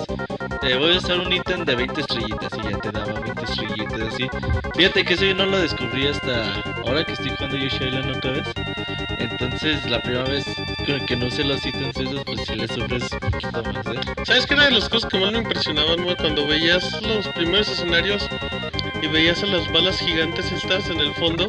eh, 0.62 0.77
voy 0.77 0.95
a 0.95 0.99
usar 0.99 1.19
un 1.19 1.33
ítem 1.33 1.65
de 1.65 1.75
20 1.75 2.01
estrellitas 2.01 2.51
y 2.59 2.70
ya 2.70 2.78
te 2.78 2.91
daba 2.91 3.20
20 3.20 3.45
estrellitas 3.45 4.01
así. 4.01 4.28
Fíjate 4.75 5.05
que 5.05 5.15
eso 5.15 5.25
yo 5.25 5.35
no 5.35 5.47
lo 5.47 5.59
descubrí 5.59 6.07
hasta 6.09 6.55
ahora 6.87 7.05
que 7.05 7.12
estoy 7.12 7.31
jugando 7.31 7.57
Yoshi 7.57 7.85
Island 7.85 8.17
otra 8.17 8.33
vez. 8.33 8.49
Entonces 9.19 9.89
la 9.91 10.01
primera 10.01 10.25
vez 10.25 10.45
que, 10.85 11.05
que 11.05 11.17
no 11.17 11.27
usé 11.27 11.45
los 11.45 11.65
ítems 11.65 11.97
esos, 11.97 12.25
pues 12.25 12.41
sí 12.47 12.55
les 12.55 12.70
ofreces 12.70 13.12
un 13.12 13.31
poquito 13.31 13.62
más, 13.62 13.87
¿eh? 13.87 14.01
¿Sabes 14.25 14.47
qué 14.47 14.55
era 14.55 14.65
de 14.65 14.70
las 14.73 14.89
cosas 14.89 15.11
que 15.11 15.19
más 15.19 15.33
me 15.33 15.39
impresionaban? 15.39 16.05
Cuando 16.17 16.47
veías 16.47 17.03
los 17.03 17.28
primeros 17.28 17.69
escenarios 17.69 18.28
y 19.02 19.07
veías 19.08 19.42
a 19.42 19.47
las 19.47 19.70
balas 19.73 19.99
gigantes 20.00 20.50
estas 20.52 20.89
en 20.91 21.00
el 21.00 21.12
fondo, 21.15 21.47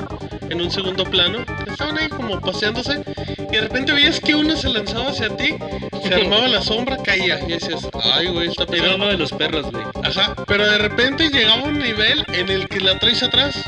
en 0.50 0.62
un 0.62 0.72
segundo 0.72 1.04
plano, 1.06 1.40
estaban 1.68 1.98
ahí 1.98 2.10
como 2.10 2.40
paseándose, 2.40 3.02
y 3.38 3.56
de 3.56 3.62
repente 3.62 3.92
veías 3.94 4.20
que 4.20 4.36
una 4.36 4.56
se 4.56 4.70
lanzaba 4.70 5.10
hacia 5.10 5.36
ti, 5.36 5.56
se 6.04 6.14
armaba 6.22 6.48
la 6.48 6.62
sombra, 6.62 6.98
caía, 7.04 7.40
y 7.48 7.52
decías, 7.54 7.88
ay, 8.04 8.28
güey, 8.28 8.48
está 8.50 8.64
Era 8.64 8.72
pesado. 8.72 8.96
uno 8.96 9.08
de 9.08 9.18
los 9.18 9.32
perros, 9.32 9.72
güey. 9.72 9.84
Ajá, 10.04 10.36
pero 10.48 10.66
de 10.70 10.78
repente 10.78 11.30
llegaba 11.30 11.64
un 11.64 11.80
nivel 11.80 12.26
en 12.34 12.50
el 12.50 12.68
que 12.68 12.80
la 12.80 12.98
traes 13.00 13.22
atrás, 13.24 13.64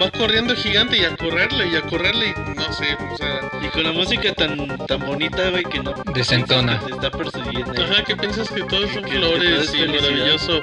va 0.00 0.10
corriendo 0.10 0.54
gigante 0.56 0.98
y 0.98 1.04
a 1.04 1.16
correrle, 1.16 1.68
y 1.68 1.76
a 1.76 1.82
correrle, 1.82 2.28
y 2.28 2.54
no 2.56 2.72
sé, 2.72 2.96
o 3.12 3.16
sea... 3.16 3.40
Y 3.62 3.68
con 3.68 3.84
la 3.84 3.92
música 3.92 4.34
tan 4.34 4.76
tan 4.86 5.06
bonita, 5.06 5.48
güey, 5.50 5.62
que 5.64 5.78
no 5.78 5.94
Desentona. 6.12 6.80
piensas 6.80 6.84
que 6.84 6.90
te 6.90 7.06
está 7.06 7.10
persiguiendo. 7.16 7.82
Ajá, 7.84 8.02
que 8.04 8.16
piensas 8.16 8.50
que 8.50 8.62
todo 8.64 8.80
que 8.88 9.00
todo 9.18 9.36
flores 9.36 9.60
es 9.68 9.74
y 9.74 9.78
felicidad. 9.78 10.02
maravilloso. 10.02 10.60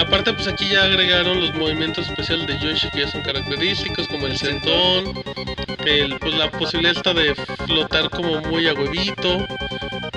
Aparte, 0.00 0.32
pues 0.32 0.48
aquí 0.48 0.66
ya 0.66 0.84
agregaron 0.84 1.40
los 1.40 1.54
movimientos 1.54 2.08
especiales 2.08 2.46
de 2.46 2.58
Yoshi 2.58 2.88
que 2.90 3.00
ya 3.00 3.08
son 3.08 3.20
característicos, 3.20 4.08
como 4.08 4.26
el 4.26 4.36
sentón, 4.38 5.12
el, 5.84 6.18
pues 6.18 6.34
la 6.36 6.50
posibilidad 6.50 6.96
esta 6.96 7.12
de 7.12 7.34
flotar 7.66 8.08
como 8.08 8.40
muy 8.40 8.66
a 8.66 8.72
huevito, 8.72 9.46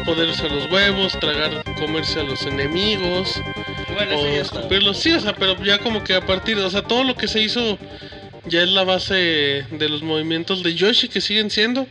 poder 0.06 0.30
usar 0.30 0.52
los 0.52 0.72
huevos, 0.72 1.20
tragar, 1.20 1.64
comerse 1.78 2.22
a 2.22 2.24
los 2.24 2.46
enemigos, 2.46 3.42
Bueno, 3.94 4.20
o 4.20 4.26
escupirlos. 4.26 5.00
Sí, 5.00 5.12
o 5.12 5.20
sea, 5.20 5.36
pero 5.36 5.62
ya 5.62 5.78
como 5.80 6.02
que 6.02 6.16
a 6.16 6.26
partir, 6.26 6.58
o 6.58 6.70
sea, 6.70 6.84
todo 6.84 7.04
lo 7.04 7.16
que 7.16 7.28
se 7.28 7.42
hizo 7.42 7.78
ya 8.46 8.62
es 8.62 8.70
la 8.70 8.86
base 8.86 9.66
de 9.70 9.90
los 9.90 10.02
movimientos 10.02 10.64
de 10.64 10.76
Yoshi 10.76 11.10
que 11.10 11.20
siguen 11.20 11.50
siendo. 11.50 11.88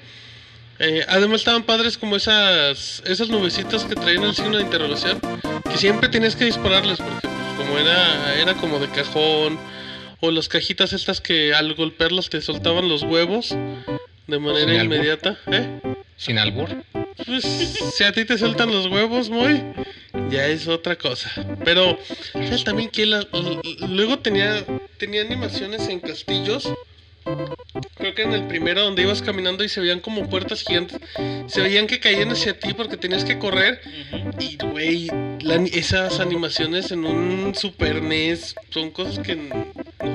Eh, 0.79 1.05
además 1.09 1.41
estaban 1.41 1.63
padres 1.63 1.99
como 1.99 2.17
esas 2.17 3.03
esas 3.07 3.29
nubecitas 3.29 3.85
que 3.85 3.95
traían 3.95 4.25
el 4.25 4.35
signo 4.35 4.57
de 4.57 4.63
interrogación, 4.63 5.21
que 5.71 5.77
siempre 5.77 6.09
tenías 6.09 6.35
que 6.35 6.47
dispararles 6.47 6.99
porque 6.99 7.42
como 7.57 7.79
era 7.79 8.35
era 8.39 8.55
como 8.55 8.79
de 8.79 8.89
cajón 8.89 9.59
o 10.21 10.31
las 10.31 10.49
cajitas 10.49 10.93
estas 10.93 11.21
que 11.21 11.55
al 11.55 11.75
golpearlas 11.75 12.29
te 12.31 12.41
soltaban 12.41 12.89
los 12.89 13.03
huevos 13.03 13.55
de 14.27 14.39
manera 14.39 14.71
Sin 14.71 14.81
albur. 14.81 14.97
inmediata, 14.97 15.39
¿eh? 15.49 15.81
Sin 16.17 16.39
albur. 16.39 16.69
Pues 17.27 17.45
si 17.45 18.05
a 18.05 18.13
ti 18.13 18.25
te 18.25 18.39
sueltan 18.39 18.71
los 18.71 18.87
huevos, 18.87 19.29
muy 19.31 19.63
ya 20.31 20.47
es 20.47 20.69
otra 20.69 20.97
cosa. 20.97 21.31
Pero 21.65 21.99
¿sabes 22.33 22.65
también 22.65 22.91
que 22.91 23.07
la- 23.07 23.27
luego 23.89 24.19
tenía 24.21 24.65
tenía 24.99 25.23
animaciones 25.23 25.89
en 25.89 26.01
castillos. 26.01 26.73
Creo 27.97 28.15
que 28.15 28.23
en 28.23 28.33
el 28.33 28.47
primero 28.49 28.83
donde 28.83 29.03
ibas 29.03 29.23
caminando 29.23 29.63
y 29.65 29.69
se 29.69 29.81
veían 29.81 30.01
como 30.01 30.29
puertas 30.29 30.63
gigantes, 30.63 30.99
se 31.47 31.61
veían 31.61 31.87
que 31.87 32.01
caían 32.01 32.31
hacia 32.31 32.59
ti 32.59 32.75
porque 32.75 32.97
tenías 32.97 33.25
que 33.25 33.39
correr 33.39 33.81
y 34.39 34.57
güey, 34.57 35.09
esas 35.73 36.19
animaciones 36.21 36.91
en 36.91 37.05
un 37.05 37.55
Super 37.55 38.03
NES 38.03 38.55
son 38.71 38.91
cosas 38.91 39.19
que 39.21 39.37
no 39.37 39.67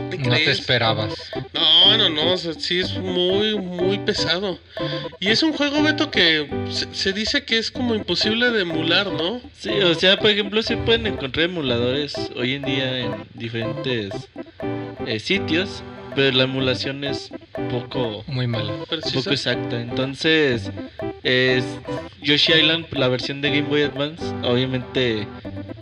te 0.09 0.17
No 0.17 0.23
te 0.23 0.43
crees. 0.43 0.59
esperabas. 0.59 1.13
No, 1.53 1.97
no, 1.97 2.09
no, 2.09 2.33
o 2.33 2.37
sea, 2.37 2.53
sí 2.53 2.79
es 2.79 2.97
muy, 2.97 3.55
muy 3.57 3.99
pesado. 3.99 4.59
Y 5.19 5.29
es 5.29 5.41
un 5.43 5.53
juego, 5.53 5.81
Beto, 5.81 6.11
que 6.11 6.47
se, 6.71 6.93
se 6.93 7.13
dice 7.13 7.43
que 7.43 7.57
es 7.57 7.71
como 7.71 7.95
imposible 7.95 8.51
de 8.51 8.61
emular, 8.63 9.11
¿no? 9.11 9.41
Sí, 9.57 9.69
o 9.69 9.95
sea, 9.95 10.17
por 10.19 10.29
ejemplo, 10.29 10.61
se 10.61 10.77
pueden 10.77 11.07
encontrar 11.07 11.45
emuladores 11.45 12.15
hoy 12.35 12.53
en 12.55 12.63
día 12.63 12.99
en 12.99 13.11
diferentes 13.33 14.13
eh, 15.05 15.19
sitios, 15.19 15.81
pero 16.17 16.35
la 16.35 16.45
emulación 16.45 17.03
es 17.03 17.29
poco, 17.69 18.23
Muy 18.25 18.47
mal. 18.47 18.71
Precisa. 18.89 19.19
poco 19.19 19.29
exacta. 19.29 19.79
Entonces, 19.79 20.71
es 21.21 21.63
Yoshi 22.23 22.53
Island, 22.53 22.87
la 22.93 23.07
versión 23.07 23.39
de 23.39 23.51
Game 23.51 23.69
Boy 23.69 23.83
Advance, 23.83 24.23
obviamente, 24.41 25.27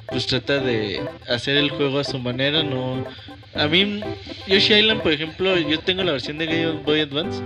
pues 0.08 0.28
trata 0.28 0.60
de 0.60 1.02
hacer 1.30 1.56
el 1.56 1.70
juego 1.70 2.00
a 2.00 2.04
su 2.04 2.20
manera, 2.20 2.64
no... 2.64 3.06
A 3.54 3.68
mí, 3.70 4.02
Yoshi 4.46 4.74
Island, 4.74 5.04
por 5.04 5.14
ejemplo, 5.14 5.58
yo 5.58 5.80
tengo 5.80 6.04
la 6.04 6.12
versión 6.12 6.38
de 6.38 6.48
Game 6.48 6.82
Boy 6.84 7.00
Advance, 7.00 7.42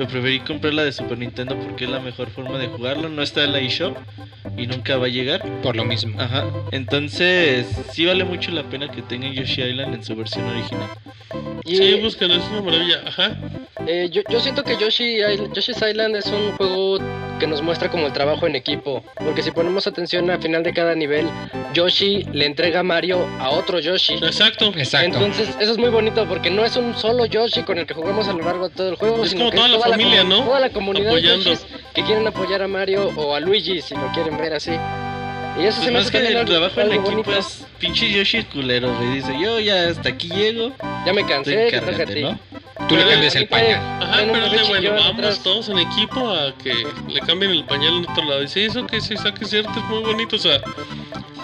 pero 0.00 0.08
preferí 0.12 0.40
comprar 0.40 0.72
la 0.72 0.82
de 0.84 0.92
Super 0.92 1.18
Nintendo 1.18 1.56
porque 1.58 1.84
es 1.84 1.90
la 1.90 2.00
mejor 2.00 2.30
forma 2.30 2.58
de 2.58 2.68
jugarlo, 2.68 3.10
no 3.10 3.20
está 3.20 3.44
en 3.44 3.52
la 3.52 3.58
eShop 3.60 3.98
y 4.56 4.66
nunca 4.66 4.96
va 4.96 5.06
a 5.06 5.08
llegar. 5.10 5.44
Por 5.62 5.76
lo 5.76 5.84
mismo. 5.84 6.18
Ajá, 6.18 6.46
entonces 6.70 7.66
sí 7.92 8.06
vale 8.06 8.24
mucho 8.24 8.50
la 8.50 8.62
pena 8.62 8.90
que 8.90 9.02
tengan 9.02 9.32
Yoshi 9.34 9.60
Island 9.62 9.94
en 9.94 10.02
su 10.02 10.16
versión 10.16 10.48
original. 10.48 10.88
Y 11.66 11.76
Sí, 11.76 11.94
búsquenlo, 12.00 12.34
es 12.36 12.44
una 12.50 12.62
maravilla. 12.62 13.02
Ajá. 13.06 13.36
eh, 13.86 14.08
yo, 14.10 14.22
yo 14.30 14.40
siento 14.40 14.64
que 14.64 14.78
Yoshi, 14.78 15.18
Isl- 15.18 15.52
Yoshi's 15.52 15.76
Island 15.86 16.16
es 16.16 16.26
un 16.26 16.52
juego 16.52 16.98
que 17.38 17.46
nos 17.46 17.62
muestra 17.62 17.90
como 17.90 18.06
el 18.06 18.12
trabajo 18.12 18.46
en 18.46 18.56
equipo. 18.56 19.04
Porque 19.16 19.42
si 19.42 19.50
ponemos 19.50 19.86
atención 19.86 20.28
al 20.30 20.42
final 20.42 20.62
de 20.62 20.72
cada 20.74 20.94
nivel, 20.94 21.26
Yoshi 21.72 22.24
le 22.32 22.44
entrega 22.46 22.80
a 22.80 22.82
Mario 22.82 23.26
a 23.38 23.50
otro 23.50 23.78
Yoshi. 23.78 24.14
Exacto. 24.14 24.72
Exacto. 24.76 25.06
Entonces, 25.18 25.48
eso 25.60 25.72
es 25.72 25.78
muy 25.78 25.90
bonito 25.90 26.26
porque 26.26 26.50
no 26.50 26.64
es 26.64 26.76
un 26.76 26.94
solo 26.96 27.24
Yoshi 27.26 27.62
con 27.62 27.78
el 27.78 27.86
que 27.86 27.94
jugamos 27.94 28.26
a 28.28 28.32
lo 28.32 28.44
largo 28.44 28.68
de 28.68 28.74
todo 28.74 28.88
el 28.90 28.96
juego, 28.96 29.22
Es 29.24 29.30
sino 29.30 29.40
como 29.42 29.50
que 29.52 29.56
toda 29.58 29.68
la 29.68 29.78
familia, 29.90 30.22
comu- 30.24 30.28
¿no? 30.28 30.44
Toda 30.44 30.60
la 30.60 30.70
comunidad 30.70 31.08
Apoyando. 31.08 31.52
que 31.94 32.02
quieren 32.04 32.26
apoyar 32.26 32.62
a 32.62 32.68
Mario 32.68 33.10
o 33.16 33.34
a 33.34 33.40
Luigi, 33.40 33.80
si 33.82 33.94
lo 33.94 34.06
quieren 34.12 34.36
ver 34.38 34.54
así. 34.54 34.72
Y 35.58 35.64
eso 35.66 35.76
Pues 35.78 35.84
se 35.84 35.86
me 35.86 35.92
más 35.98 36.02
hace 36.08 36.12
que 36.12 36.26
el 36.28 36.36
algo, 36.36 36.50
trabajo 36.50 36.80
en 36.80 36.92
algo 36.92 37.02
equipo 37.02 37.22
bonito. 37.30 37.36
es 37.38 37.66
pinche 37.78 38.10
Yoshi 38.10 38.44
culero, 38.44 38.94
güey. 38.94 39.14
Dice, 39.16 39.36
yo 39.38 39.58
ya 39.58 39.88
hasta 39.88 40.08
aquí 40.10 40.28
llego, 40.28 40.72
Ya 41.04 41.12
me 41.12 41.26
cansé, 41.26 41.68
encárgate. 41.68 42.20
¿no? 42.22 42.38
Tú 42.88 42.94
le 42.96 43.02
Pero- 43.02 43.10
cambias 43.10 43.34
el 43.36 43.48
pañal. 43.48 43.80
Ajá, 44.00 44.16
pero 44.32 44.46
es 44.46 44.52
de 44.52 44.62
bueno, 44.68 44.90
vamos 44.92 45.12
atrás. 45.14 45.42
todos 45.42 45.68
en 45.68 45.78
equipo 45.80 46.30
a 46.30 46.54
que 46.56 46.72
le 47.08 47.20
cambien 47.20 47.50
el 47.50 47.64
pañal 47.64 47.94
en 47.96 48.08
otro 48.08 48.24
lado. 48.24 48.42
Y 48.42 48.48
sí, 48.48 48.62
eso 48.62 48.86
que 48.86 49.00
sí, 49.00 49.14
está 49.14 49.34
que 49.34 49.44
es 49.44 49.50
cierto, 49.50 49.70
es 49.76 49.84
muy 49.86 50.00
bonito, 50.02 50.36
o 50.36 50.38
sea. 50.38 50.60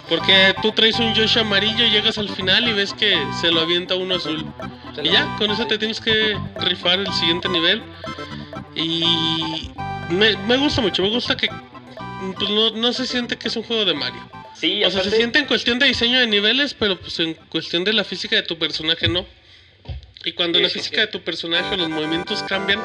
Porque 0.08 0.54
tú 0.62 0.70
traes 0.72 0.98
un 1.00 1.12
Yoshi 1.14 1.40
amarillo, 1.40 1.84
llegas 1.86 2.16
al 2.16 2.28
final 2.28 2.68
y 2.68 2.72
ves 2.72 2.92
que 2.94 3.18
se 3.40 3.50
lo 3.50 3.60
avienta 3.60 3.96
uno 3.96 4.14
azul. 4.14 4.46
Se 4.94 5.02
Y 5.04 5.10
ya, 5.10 5.34
con 5.36 5.50
eso 5.50 5.66
te 5.66 5.78
tienes 5.78 6.00
que 6.00 6.38
rifar 6.60 7.00
el 7.00 7.12
siguiente 7.14 7.48
nivel. 7.48 7.82
Y 8.74 9.70
me, 10.10 10.36
me 10.36 10.56
gusta 10.56 10.80
mucho, 10.80 11.02
me 11.02 11.10
gusta 11.10 11.36
que 11.36 11.48
pues 12.38 12.50
no, 12.50 12.70
no 12.70 12.92
se 12.92 13.06
siente 13.06 13.36
que 13.36 13.48
es 13.48 13.56
un 13.56 13.62
juego 13.62 13.84
de 13.84 13.94
Mario. 13.94 14.20
Sí, 14.54 14.82
O 14.84 14.90
sea, 14.90 15.02
se 15.02 15.10
siente 15.10 15.38
en 15.38 15.44
cuestión 15.46 15.78
de 15.78 15.86
diseño 15.86 16.18
de 16.18 16.26
niveles, 16.26 16.72
pero 16.74 16.98
pues 16.98 17.18
en 17.20 17.34
cuestión 17.34 17.84
de 17.84 17.92
la 17.92 18.04
física 18.04 18.36
de 18.36 18.42
tu 18.42 18.58
personaje 18.58 19.06
no. 19.08 19.26
Y 20.24 20.32
cuando 20.32 20.58
Sí, 20.58 20.62
la 20.64 20.70
física 20.70 20.96
sí. 20.96 21.00
de 21.02 21.06
tu 21.08 21.20
personaje, 21.20 21.76
los 21.76 21.88
movimientos 21.88 22.42
cambian, 22.42 22.80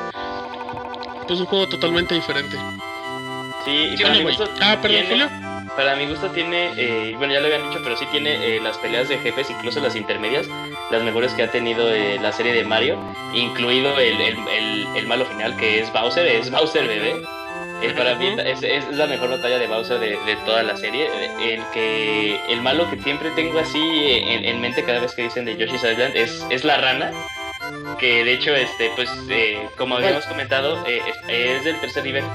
pues 1.27 1.31
es 1.31 1.39
un 1.39 1.45
juego 1.45 1.67
totalmente 1.69 2.13
diferente. 2.13 2.55
Sí, 3.65 3.71
y 3.71 3.97
¿Sí 3.97 4.03
o 4.03 4.07
Ah, 4.59 4.79
perdón, 4.81 5.01
tiene- 5.01 5.07
Julio. 5.07 5.50
Para 5.75 5.95
mi 5.95 6.05
gusto 6.05 6.29
tiene, 6.31 6.73
eh, 6.75 7.15
bueno 7.17 7.33
ya 7.33 7.39
lo 7.39 7.45
habían 7.47 7.69
dicho, 7.69 7.79
pero 7.83 7.95
sí 7.95 8.05
tiene 8.11 8.57
eh, 8.57 8.59
las 8.61 8.77
peleas 8.77 9.07
de 9.07 9.17
jefes, 9.19 9.49
incluso 9.49 9.79
las 9.79 9.95
intermedias, 9.95 10.47
las 10.91 11.01
mejores 11.01 11.31
que 11.33 11.43
ha 11.43 11.51
tenido 11.51 11.89
eh, 11.93 12.19
la 12.21 12.31
serie 12.33 12.53
de 12.53 12.63
Mario, 12.65 12.97
incluido 13.33 13.97
el, 13.97 14.19
el, 14.19 14.37
el- 14.49 14.87
el 14.97 15.07
malo 15.07 15.25
final 15.25 15.55
que 15.55 15.79
es 15.79 15.91
Bowser, 15.93 16.27
es 16.27 16.51
Bowser 16.51 16.85
bebé. 16.87 17.15
Eh, 17.81 17.93
para 17.97 18.13
mí 18.15 18.27
es, 18.45 18.61
es 18.61 18.87
la 18.95 19.07
mejor 19.07 19.29
batalla 19.29 19.57
de 19.57 19.65
Bowser 19.67 19.97
de, 19.99 20.09
de 20.25 20.35
toda 20.45 20.61
la 20.61 20.75
serie. 20.75 21.07
El 21.41 21.63
que 21.73 22.37
el 22.49 22.61
malo 22.61 22.87
que 22.91 22.97
siempre 23.01 23.29
tengo 23.31 23.57
así 23.57 23.79
eh, 23.79 24.33
en, 24.35 24.45
en 24.45 24.61
mente 24.61 24.83
cada 24.83 24.99
vez 24.99 25.13
que 25.15 25.23
dicen 25.23 25.45
de 25.45 25.55
Yoshi's 25.57 25.83
Island 25.83 26.15
es, 26.15 26.45
es 26.49 26.63
la 26.65 26.77
rana. 26.77 27.11
Que 27.97 28.23
de 28.25 28.33
hecho, 28.33 28.53
este, 28.53 28.91
pues, 28.95 29.09
eh, 29.29 29.67
como 29.77 29.95
habíamos 29.95 30.25
comentado, 30.25 30.83
eh, 30.85 31.01
es 31.29 31.63
del 31.63 31.79
tercer 31.79 32.03
nivel. 32.03 32.25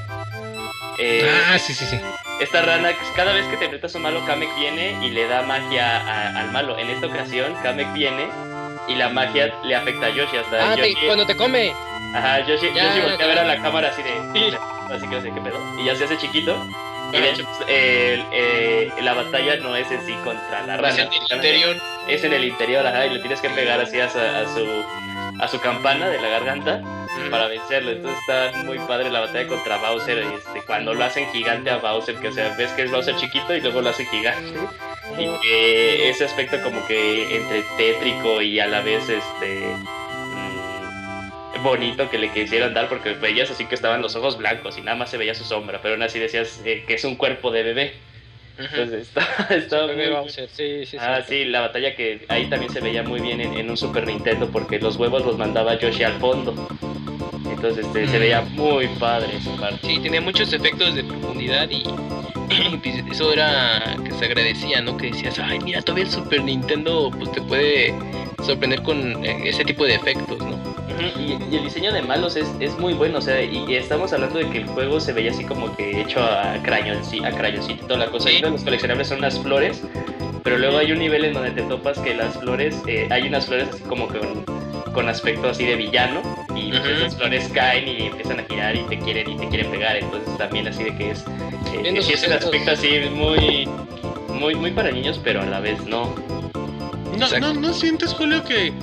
Eh, 0.99 1.29
Ah, 1.51 1.59
sí, 1.59 1.73
sí, 1.73 1.85
sí. 1.85 1.99
esta 2.39 2.61
rana, 2.61 2.89
cada 3.15 3.33
vez 3.33 3.45
que 3.47 3.57
te 3.57 3.65
enfrentas 3.65 3.93
a 3.93 3.97
un 3.97 4.03
malo, 4.03 4.25
Kamek 4.25 4.53
viene 4.55 4.97
y 5.05 5.09
le 5.09 5.27
da 5.27 5.41
magia 5.43 5.97
a- 5.97 6.39
al 6.41 6.51
malo. 6.51 6.77
En 6.77 6.89
esta 6.89 7.07
ocasión, 7.07 7.53
Kamek 7.63 7.93
viene 7.93 8.27
y 8.87 8.95
la 8.95 9.09
magia 9.09 9.53
le 9.63 9.75
afecta 9.75 10.07
a 10.07 10.09
Yoshi. 10.09 10.37
Hasta 10.37 10.71
Ah, 10.71 10.75
te- 10.75 10.95
cuando 11.05 11.25
te 11.25 11.35
come. 11.35 11.73
Ajá, 12.15 12.39
Yoshi, 12.45 12.67
Ya, 12.73 12.85
Yoshi 12.89 13.01
voltea 13.01 13.25
a 13.25 13.29
ver 13.29 13.39
a 13.39 13.43
la 13.43 13.61
cámara 13.61 13.89
así 13.89 14.01
de. 14.01 14.11
Así 14.87 15.05
que 15.05 15.15
no 15.17 15.21
sé 15.21 15.31
qué 15.33 15.41
pedo. 15.41 15.59
Y 15.81 15.83
ya 15.85 15.95
se 15.97 16.05
hace 16.05 16.17
chiquito. 16.17 16.65
Y 17.11 17.17
de 17.19 17.27
Ah. 17.27 17.31
hecho, 17.31 17.43
pues, 17.43 17.65
eh, 17.69 18.89
la 19.01 19.13
batalla 19.13 19.57
no 19.57 19.75
es 19.75 19.91
en 19.91 20.05
sí 20.05 20.13
contra 20.23 20.61
la 20.65 20.77
rana. 20.77 20.89
Es 20.89 20.97
en 20.97 21.09
el 21.11 21.21
interior. 21.29 21.75
Es 22.07 22.23
en 22.23 22.31
el 22.33 22.43
interior, 22.45 22.87
ajá, 22.87 23.05
y 23.05 23.09
le 23.09 23.19
tienes 23.19 23.41
que 23.41 23.49
pegar 23.49 23.81
así 23.81 23.99
a, 23.99 24.09
su- 24.09 24.17
a 24.17 24.45
su 24.47 24.85
a 25.39 25.47
su 25.47 25.59
campana 25.59 26.09
de 26.09 26.19
la 26.19 26.29
garganta 26.29 26.81
para 27.29 27.47
vencerlo. 27.47 27.91
Entonces 27.91 28.19
está 28.19 28.63
muy 28.63 28.79
padre 28.79 29.09
la 29.09 29.21
batalla 29.21 29.47
contra 29.47 29.77
Bowser. 29.77 30.19
Este, 30.19 30.61
cuando 30.65 30.93
lo 30.93 31.03
hacen 31.03 31.29
gigante 31.31 31.69
a 31.69 31.77
Bowser, 31.77 32.15
que 32.15 32.29
o 32.29 32.31
sea, 32.31 32.55
ves 32.57 32.71
que 32.71 32.83
es 32.83 32.91
Bowser 32.91 33.15
chiquito 33.15 33.55
y 33.55 33.61
luego 33.61 33.81
lo 33.81 33.89
hacen 33.89 34.07
gigante. 34.07 34.59
Y 35.17 35.27
que 35.41 36.09
ese 36.09 36.25
aspecto 36.25 36.61
como 36.61 36.85
que 36.85 37.35
entre 37.35 37.63
tétrico 37.77 38.41
y 38.41 38.59
a 38.59 38.67
la 38.67 38.81
vez 38.81 39.09
este 39.09 39.75
mm, 41.55 41.63
bonito 41.63 42.09
que 42.09 42.17
le 42.17 42.29
quisieron 42.31 42.73
dar 42.73 42.89
porque 42.89 43.13
veías 43.13 43.49
así 43.49 43.65
que 43.65 43.75
estaban 43.75 44.01
los 44.01 44.15
ojos 44.15 44.37
blancos 44.37 44.77
y 44.77 44.81
nada 44.81 44.97
más 44.97 45.09
se 45.09 45.17
veía 45.17 45.33
su 45.33 45.43
sombra, 45.43 45.79
pero 45.81 45.95
aún 45.95 46.03
así 46.03 46.19
decías 46.19 46.61
eh, 46.65 46.83
que 46.85 46.95
es 46.95 47.03
un 47.03 47.15
cuerpo 47.15 47.51
de 47.51 47.63
bebé. 47.63 47.93
Entonces 48.57 49.07
está, 49.07 49.47
está 49.55 49.87
muy- 49.87 50.07
Bowser, 50.09 50.49
sí, 50.51 50.85
sí, 50.85 50.97
Ah, 50.99 51.21
sí, 51.27 51.45
la 51.45 51.61
batalla 51.61 51.95
que 51.95 52.25
ahí 52.29 52.49
también 52.49 52.71
se 52.71 52.79
veía 52.81 53.03
muy 53.03 53.19
bien 53.19 53.39
en, 53.41 53.53
en 53.53 53.69
un 53.69 53.77
Super 53.77 54.05
Nintendo 54.07 54.49
porque 54.51 54.79
los 54.79 54.95
huevos 54.97 55.25
los 55.25 55.37
mandaba 55.37 55.77
Yoshi 55.79 56.03
al 56.03 56.13
fondo. 56.19 56.67
Entonces 57.49 57.85
este, 57.85 58.07
se 58.07 58.19
veía 58.19 58.41
muy 58.41 58.87
padre 58.99 59.35
esa 59.37 59.55
parte. 59.57 59.79
Sí, 59.87 59.99
tenía 59.99 60.21
muchos 60.21 60.51
efectos 60.53 60.93
de 60.95 61.03
profundidad 61.03 61.69
y, 61.69 61.83
y 62.73 62.77
pues 62.77 62.95
eso 63.11 63.33
era 63.33 63.95
que 64.03 64.11
se 64.11 64.25
agradecía, 64.25 64.81
¿no? 64.81 64.95
Que 64.97 65.07
decías, 65.11 65.37
ay, 65.39 65.59
mira, 65.59 65.81
todavía 65.81 66.05
el 66.05 66.11
Super 66.11 66.43
Nintendo 66.43 67.11
pues 67.17 67.31
te 67.31 67.41
puede 67.41 67.93
sorprender 68.45 68.81
con 68.83 69.25
eh, 69.25 69.49
ese 69.49 69.65
tipo 69.65 69.85
de 69.85 69.95
efectos, 69.95 70.37
¿no? 70.39 70.56
Y, 70.99 71.37
y 71.51 71.55
el 71.55 71.63
diseño 71.63 71.93
de 71.93 72.01
malos 72.01 72.35
es, 72.35 72.47
es 72.59 72.77
muy 72.79 72.93
bueno, 72.93 73.19
o 73.19 73.21
sea, 73.21 73.41
y, 73.41 73.65
y 73.67 73.75
estamos 73.75 74.13
hablando 74.13 74.39
de 74.39 74.49
que 74.49 74.59
el 74.59 74.67
juego 74.67 74.99
se 74.99 75.13
veía 75.13 75.31
así 75.31 75.43
como 75.43 75.75
que 75.75 76.01
hecho 76.01 76.21
a 76.23 76.55
crayoncito, 76.63 77.25
a 77.25 77.31
crayoncito 77.31 77.83
y 77.83 77.87
toda 77.87 77.99
la 77.99 78.07
cosa. 78.07 78.29
Sí. 78.29 78.39
Los 78.39 78.63
coleccionables 78.63 79.07
son 79.07 79.21
las 79.21 79.39
flores, 79.39 79.83
pero 80.43 80.57
luego 80.57 80.77
hay 80.77 80.91
un 80.91 80.99
nivel 80.99 81.25
en 81.25 81.33
donde 81.33 81.51
te 81.51 81.61
topas 81.63 81.99
que 81.99 82.13
las 82.13 82.37
flores, 82.37 82.81
eh, 82.87 83.07
hay 83.11 83.27
unas 83.27 83.45
flores 83.45 83.69
así 83.73 83.83
como 83.83 84.07
con, 84.07 84.45
con 84.93 85.09
aspecto 85.09 85.49
así 85.49 85.65
de 85.65 85.75
villano, 85.75 86.21
y 86.55 86.71
pues 86.71 86.85
esas 86.85 87.15
flores 87.15 87.49
caen 87.53 87.87
y 87.87 88.07
empiezan 88.07 88.39
a 88.39 88.43
girar 88.43 88.75
y 88.75 88.79
te 88.83 88.97
quieren 88.97 89.29
y 89.29 89.37
te 89.37 89.47
quieren 89.49 89.69
pegar, 89.69 89.97
entonces 89.97 90.37
también 90.37 90.67
así 90.67 90.83
de 90.85 90.95
que 90.95 91.11
es, 91.11 91.19
eh, 91.19 91.79
Viendo 91.83 92.01
sí 92.01 92.13
es 92.13 92.25
un 92.25 92.33
aspecto 92.33 92.71
así 92.71 92.89
muy, 93.11 93.67
muy, 94.29 94.55
muy 94.55 94.71
para 94.71 94.91
niños, 94.91 95.19
pero 95.23 95.41
a 95.41 95.45
la 95.45 95.59
vez 95.59 95.85
no. 95.85 96.15
No, 97.17 97.25
Exacto. 97.25 97.53
no, 97.53 97.59
¿no 97.59 97.73
sientes, 97.73 98.13
Julio, 98.13 98.43
que, 98.43 98.73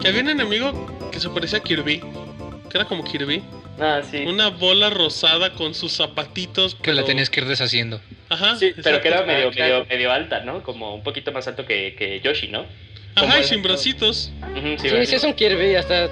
que 0.00 0.08
había 0.08 0.22
un 0.22 0.28
enemigo 0.28 0.86
que 1.16 1.20
se 1.20 1.30
parecía 1.30 1.58
a 1.60 1.62
Kirby? 1.62 2.00
Que 2.70 2.76
era 2.78 2.84
como 2.84 3.02
Kirby. 3.02 3.42
Ah, 3.80 4.02
sí. 4.08 4.18
Una 4.26 4.48
bola 4.50 4.90
rosada 4.90 5.52
con 5.54 5.74
sus 5.74 5.92
zapatitos. 5.92 6.74
Que 6.74 6.92
la 6.92 7.04
tenías 7.04 7.30
que 7.30 7.40
ir 7.40 7.46
deshaciendo. 7.46 8.00
Ajá. 8.28 8.56
Sí, 8.56 8.74
pero 8.82 9.00
que 9.00 9.08
era 9.08 9.22
medio, 9.24 9.48
Ah, 9.48 9.52
medio, 9.56 9.86
medio 9.86 10.12
alta, 10.12 10.40
¿no? 10.40 10.62
Como 10.62 10.94
un 10.94 11.02
poquito 11.02 11.32
más 11.32 11.48
alto 11.48 11.64
que, 11.64 11.94
que 11.98 12.20
Yoshi, 12.20 12.48
¿no? 12.48 12.66
Ajá, 13.14 13.40
y 13.40 13.44
sin 13.44 13.62
bracitos. 13.62 14.30
Ujú, 14.42 14.76
Sí, 14.78 14.88
¿verdad? 14.90 15.04
sí, 15.06 15.14
es 15.14 15.24
un 15.24 15.32
Kirby, 15.32 15.74
hasta. 15.76 16.10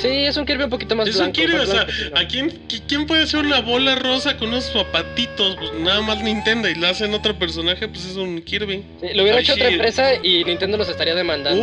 Sí, 0.00 0.08
es 0.08 0.36
un 0.36 0.46
Kirby 0.46 0.64
un 0.64 0.70
poquito 0.70 0.96
más 0.96 1.08
Es 1.08 1.16
un 1.16 1.32
blanco. 1.32 1.40
Kirby, 1.40 1.56
o 1.56 1.66
sea. 1.66 1.86
¿a 2.14 2.26
quién, 2.26 2.48
qui- 2.68 2.82
quién 2.88 3.06
puede 3.06 3.24
hacer 3.24 3.40
una 3.40 3.60
bola 3.60 3.94
rosa 3.96 4.36
con 4.36 4.48
unos 4.48 4.64
zapatitos? 4.72 5.56
Pues 5.56 5.72
nada 5.80 6.00
más 6.00 6.22
Nintendo 6.22 6.68
y 6.68 6.74
la 6.74 6.90
hacen 6.90 7.12
otro 7.14 7.38
personaje, 7.38 7.86
pues 7.88 8.04
es 8.06 8.16
un 8.16 8.40
Kirby. 8.42 8.82
Sí, 9.00 9.08
lo 9.14 9.22
hubiera 9.22 9.38
Ay, 9.38 9.44
hecho 9.44 9.54
sí. 9.54 9.60
otra 9.60 9.72
empresa 9.72 10.14
y 10.22 10.44
Nintendo 10.44 10.76
los 10.78 10.88
estaría 10.88 11.14
demandando. 11.14 11.62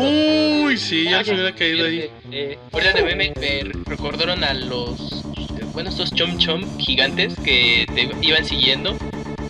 Uy, 0.65 0.77
sí, 0.77 1.05
ya 1.05 1.23
se 1.23 1.33
hubiera 1.33 1.53
caído 1.55 1.85
ahí. 1.87 2.09
Eh, 2.31 2.57
Ahorita 2.71 2.93
de 2.93 3.03
meme 3.03 3.33
me 3.39 3.61
recordaron 3.85 4.43
a 4.43 4.53
los, 4.53 5.23
bueno, 5.73 5.89
estos 5.89 6.13
chom 6.13 6.37
chom 6.37 6.77
gigantes 6.77 7.33
que 7.43 7.85
te 7.95 8.09
iban 8.21 8.45
siguiendo 8.45 8.97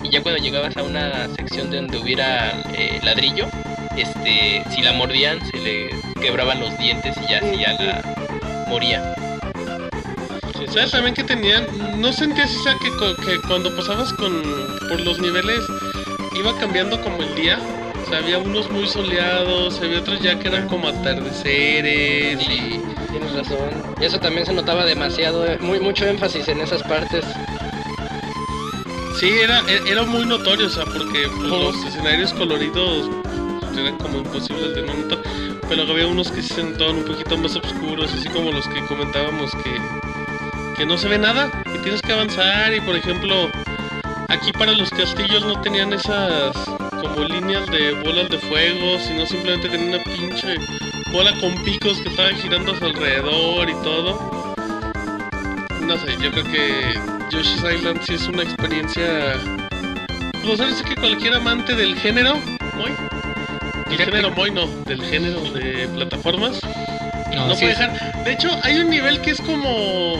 y 0.03 0.09
ya 0.11 0.21
cuando 0.21 0.41
llegabas 0.41 0.77
a 0.77 0.83
una 0.83 1.27
sección 1.35 1.69
de 1.71 1.77
donde 1.77 1.97
hubiera 1.97 2.63
eh, 2.77 2.99
ladrillo, 3.03 3.47
este, 3.97 4.63
si 4.73 4.81
la 4.81 4.93
mordían 4.93 5.39
se 5.51 5.57
le 5.57 5.89
quebraban 6.21 6.59
los 6.61 6.77
dientes 6.77 7.15
y 7.17 7.31
ya 7.31 7.41
ya 7.51 7.73
la 7.73 8.26
moría. 8.67 9.15
¿Sabes 10.71 10.91
también 10.91 11.15
que 11.15 11.23
tenían? 11.23 11.65
¿No 11.99 12.11
sentías 12.13 12.51
esa 12.51 12.77
que, 12.77 12.91
cuando 13.47 13.75
pasabas 13.75 14.13
con 14.13 14.43
por 14.89 14.99
los 15.01 15.19
niveles 15.19 15.59
iba 16.35 16.55
cambiando 16.59 17.01
como 17.01 17.23
el 17.23 17.33
día? 17.35 17.59
O 18.05 18.09
sea, 18.09 18.19
había 18.19 18.37
unos 18.37 18.69
muy 18.69 18.87
soleados, 18.87 19.79
había 19.81 19.99
otros 19.99 20.21
ya 20.21 20.37
que 20.39 20.47
eran 20.47 20.67
como 20.67 20.87
atardeceres 20.87 22.41
y... 22.41 22.79
Tienes 23.11 23.33
razón. 23.33 23.69
Y 23.99 24.05
eso 24.05 24.19
también 24.19 24.45
se 24.45 24.53
notaba 24.53 24.85
demasiado, 24.85 25.45
eh, 25.45 25.57
muy 25.59 25.79
mucho 25.79 26.05
énfasis 26.05 26.47
en 26.47 26.61
esas 26.61 26.83
partes. 26.83 27.25
Sí, 29.19 29.29
era, 29.29 29.61
e- 29.67 29.91
era 29.91 30.03
muy 30.03 30.25
notorio, 30.25 30.67
o 30.67 30.69
sea, 30.69 30.85
porque 30.85 31.27
pues, 31.35 31.49
los 31.49 31.75
escenarios 31.85 32.33
coloridos 32.33 33.09
eran 33.77 33.97
como 33.97 34.19
imposibles 34.19 34.75
de 34.75 34.81
no 34.83 34.93
notar. 34.93 35.19
Pero 35.69 35.83
había 35.83 36.07
unos 36.07 36.31
que 36.31 36.41
se 36.41 36.63
notaban 36.63 36.97
un 36.97 37.03
poquito 37.03 37.37
más 37.37 37.55
oscuros, 37.55 38.13
así 38.13 38.29
como 38.29 38.51
los 38.51 38.67
que 38.67 38.79
comentábamos 38.85 39.51
que, 39.55 39.75
que 40.77 40.85
no 40.85 40.97
se 40.97 41.09
ve 41.09 41.17
nada 41.17 41.51
y 41.65 41.77
tienes 41.79 42.01
que 42.01 42.13
avanzar. 42.13 42.73
Y 42.73 42.79
por 42.81 42.95
ejemplo, 42.95 43.49
aquí 44.29 44.51
para 44.53 44.71
los 44.71 44.89
castillos 44.89 45.45
no 45.45 45.59
tenían 45.61 45.91
esas 45.93 46.55
como 47.01 47.25
líneas 47.25 47.69
de 47.69 47.93
bolas 48.01 48.29
de 48.29 48.39
fuego, 48.39 48.97
sino 48.99 49.25
simplemente 49.25 49.69
tenían 49.69 49.95
una 49.95 50.03
pinche 50.03 50.55
bola 51.11 51.33
con 51.39 51.53
picos 51.63 51.99
que 51.99 52.09
estaba 52.09 52.29
girando 52.29 52.71
a 52.71 52.77
su 52.77 52.85
alrededor 52.85 53.69
y 53.69 53.73
todo. 53.83 54.55
No 55.81 55.97
sé, 55.97 56.17
yo 56.21 56.31
creo 56.31 56.43
que 56.45 56.99
Yoshi's 57.29 57.63
Island 57.63 58.01
sí 58.05 58.13
es 58.15 58.27
una 58.27 58.43
experiencia. 58.43 59.35
Pues 60.43 60.59
sí 60.77 60.83
que 60.83 60.95
cualquier 60.95 61.35
amante 61.35 61.75
del 61.75 61.95
género, 61.97 62.35
Moy. 62.77 63.16
Del 63.89 63.97
Fíjate. 63.97 64.11
género 64.17 64.31
Moy, 64.31 64.51
no, 64.51 64.67
del 64.85 65.01
género 65.03 65.39
de 65.51 65.87
plataformas. 65.95 66.59
No, 67.33 67.47
No 67.47 67.55
sí 67.55 67.61
puede 67.65 67.73
es- 67.73 67.79
dejar. 67.79 68.23
De 68.23 68.33
hecho, 68.33 68.49
hay 68.63 68.79
un 68.79 68.89
nivel 68.89 69.21
que 69.21 69.31
es 69.31 69.41
como. 69.41 70.15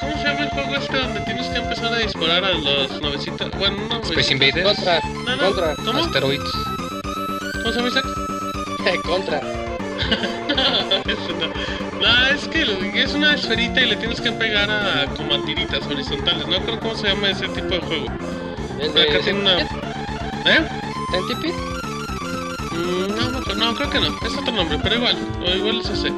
¿Cómo 0.00 0.12
se 0.18 0.24
llama 0.24 0.40
el 0.44 0.48
juego 0.50 0.76
este 0.76 0.96
donde 0.96 1.20
tienes 1.20 1.46
que 1.48 1.58
empezar 1.58 1.92
a 1.92 1.98
disparar 1.98 2.44
a 2.44 2.52
los 2.52 3.00
novecitos? 3.02 3.50
Bueno, 3.58 3.76
no, 3.88 4.00
Space 4.02 4.32
Invaders, 4.32 4.62
Contra, 4.76 5.00
No, 5.26 5.36
no, 5.36 5.44
contra, 5.44 5.74
¿Cómo? 5.84 5.98
Asteroids. 6.04 6.50
¿Cómo 7.62 7.70
se 7.72 7.76
llama 7.76 7.88
Isaac? 7.88 8.04
contra. 9.04 9.38
Eso 11.06 11.32
no. 11.40 11.48
No, 12.00 12.26
es 12.28 12.48
que 12.48 13.02
es 13.02 13.14
una 13.14 13.34
esferita 13.34 13.80
y 13.80 13.86
le 13.86 13.96
tienes 13.96 14.20
que 14.20 14.32
pegar 14.32 14.70
a 14.70 15.06
como 15.16 15.34
a 15.34 15.44
tiritas 15.44 15.86
horizontales. 15.86 16.46
No 16.46 16.58
creo 16.60 16.80
cómo 16.80 16.94
se 16.96 17.08
llama 17.08 17.30
ese 17.30 17.48
tipo 17.48 17.68
de 17.68 17.80
juego. 17.80 18.06
El 18.80 18.90
Pero 18.90 19.02
acá 19.10 19.12
de 19.18 19.18
tiene 19.24 19.40
una. 19.40 19.60
¿Eh? 19.60 20.68
Centipede. 21.10 21.54
Mm, 22.74 23.14
No, 23.16 23.30
no, 23.30 23.54
no, 23.54 23.74
creo 23.74 23.90
que 23.90 24.00
no. 24.00 24.08
Es 24.26 24.36
otro 24.36 24.52
nombre, 24.52 24.78
pero 24.82 24.96
igual. 24.96 25.16
O 25.46 25.50
igual 25.54 25.80
es 25.80 25.90
ese. 25.90 26.12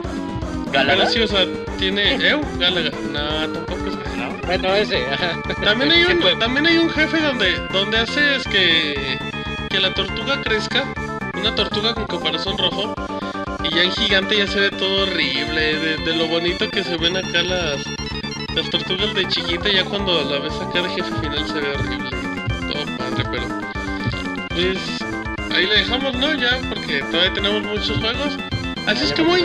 ¿Galaga? 0.73 1.05
Pero 1.05 1.11
sí, 1.11 1.21
o 1.21 1.29
sea, 1.29 1.47
tiene. 1.79 2.17
¿Eu? 2.31 2.41
Galaga. 2.59 2.91
No, 3.13 3.53
tampoco 3.53 3.87
es 3.89 3.95
ese. 3.95 4.17
¿No? 4.17 4.37
Bueno, 4.47 4.75
ese, 4.75 5.07
ajá. 5.13 5.41
También 5.63 5.91
hay 5.93 6.05
un, 6.13 6.21
pues. 6.21 6.39
también 6.39 6.67
hay 6.67 6.79
un 6.79 6.91
jefe 6.91 7.21
donde, 7.21 7.59
donde 7.73 7.99
haces 7.99 8.45
que, 8.45 9.19
que 9.71 9.81
la 9.81 9.93
tortuga 9.95 10.41
crezca. 10.43 10.85
Una 11.35 11.55
tortuga 11.55 11.95
con 11.95 12.07
caparazón 12.07 12.57
rojo. 12.59 12.95
Y 13.65 13.75
ya 13.75 13.83
en 13.83 13.93
gigante 13.93 14.39
ya 14.39 14.47
se 14.47 14.61
ve 14.61 14.71
todo 14.71 15.03
horrible. 15.03 15.79
De, 15.79 15.97
de 15.99 16.17
lo 16.17 16.27
bonito 16.29 16.69
que 16.71 16.85
se 16.85 16.97
ven 16.97 17.17
acá 17.17 17.43
las, 17.43 17.85
las 18.55 18.71
tortugas 18.71 19.15
de 19.15 19.29
chiquita. 19.29 19.69
Ya 19.71 19.85
cuando 19.85 20.23
la 20.25 20.39
ves 20.39 20.55
acá 20.55 20.83
de 20.83 20.89
jefe 20.91 21.13
final 21.21 21.47
se 21.47 21.61
ve 21.61 21.71
horrible. 21.75 22.11
Todo 22.73 22.97
padre, 22.97 23.25
pero. 23.31 23.47
Pues. 24.51 24.79
Ahí 25.55 25.67
le 25.67 25.79
dejamos, 25.79 26.15
¿no? 26.15 26.35
Ya, 26.35 26.59
porque 26.69 27.01
todavía 27.11 27.33
tenemos 27.35 27.63
muchos 27.63 27.99
juegos. 27.99 28.37
Así 28.87 29.05
es 29.05 29.13
que 29.13 29.23
muy. 29.23 29.45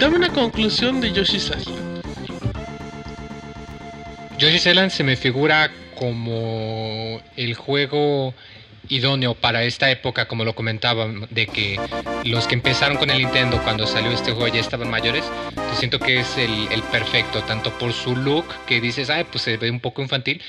Dame 0.00 0.16
una 0.16 0.28
conclusión 0.28 1.00
de 1.00 1.12
Yoshi's 1.12 1.50
Island. 1.56 2.02
Yoshi's 4.38 4.66
Island 4.66 4.90
se 4.90 5.04
me 5.04 5.16
figura 5.16 5.70
como 5.94 7.20
el 7.36 7.54
juego 7.54 8.34
idóneo 8.88 9.34
para 9.34 9.64
esta 9.64 9.90
época, 9.90 10.28
como 10.28 10.44
lo 10.44 10.54
comentaba, 10.54 11.08
de 11.30 11.46
que 11.46 11.80
los 12.24 12.46
que 12.46 12.54
empezaron 12.54 12.96
con 12.98 13.10
el 13.10 13.18
Nintendo 13.18 13.60
cuando 13.62 13.86
salió 13.86 14.10
este 14.10 14.32
juego 14.32 14.54
ya 14.54 14.60
estaban 14.60 14.90
mayores. 14.90 15.24
Yo 15.56 15.74
siento 15.76 15.98
que 15.98 16.20
es 16.20 16.36
el, 16.36 16.68
el 16.70 16.82
perfecto, 16.82 17.42
tanto 17.42 17.76
por 17.78 17.92
su 17.92 18.14
look, 18.14 18.46
que 18.66 18.80
dices, 18.80 19.10
ay, 19.10 19.24
pues 19.24 19.42
se 19.42 19.56
ve 19.56 19.70
un 19.70 19.80
poco 19.80 20.02
infantil, 20.02 20.42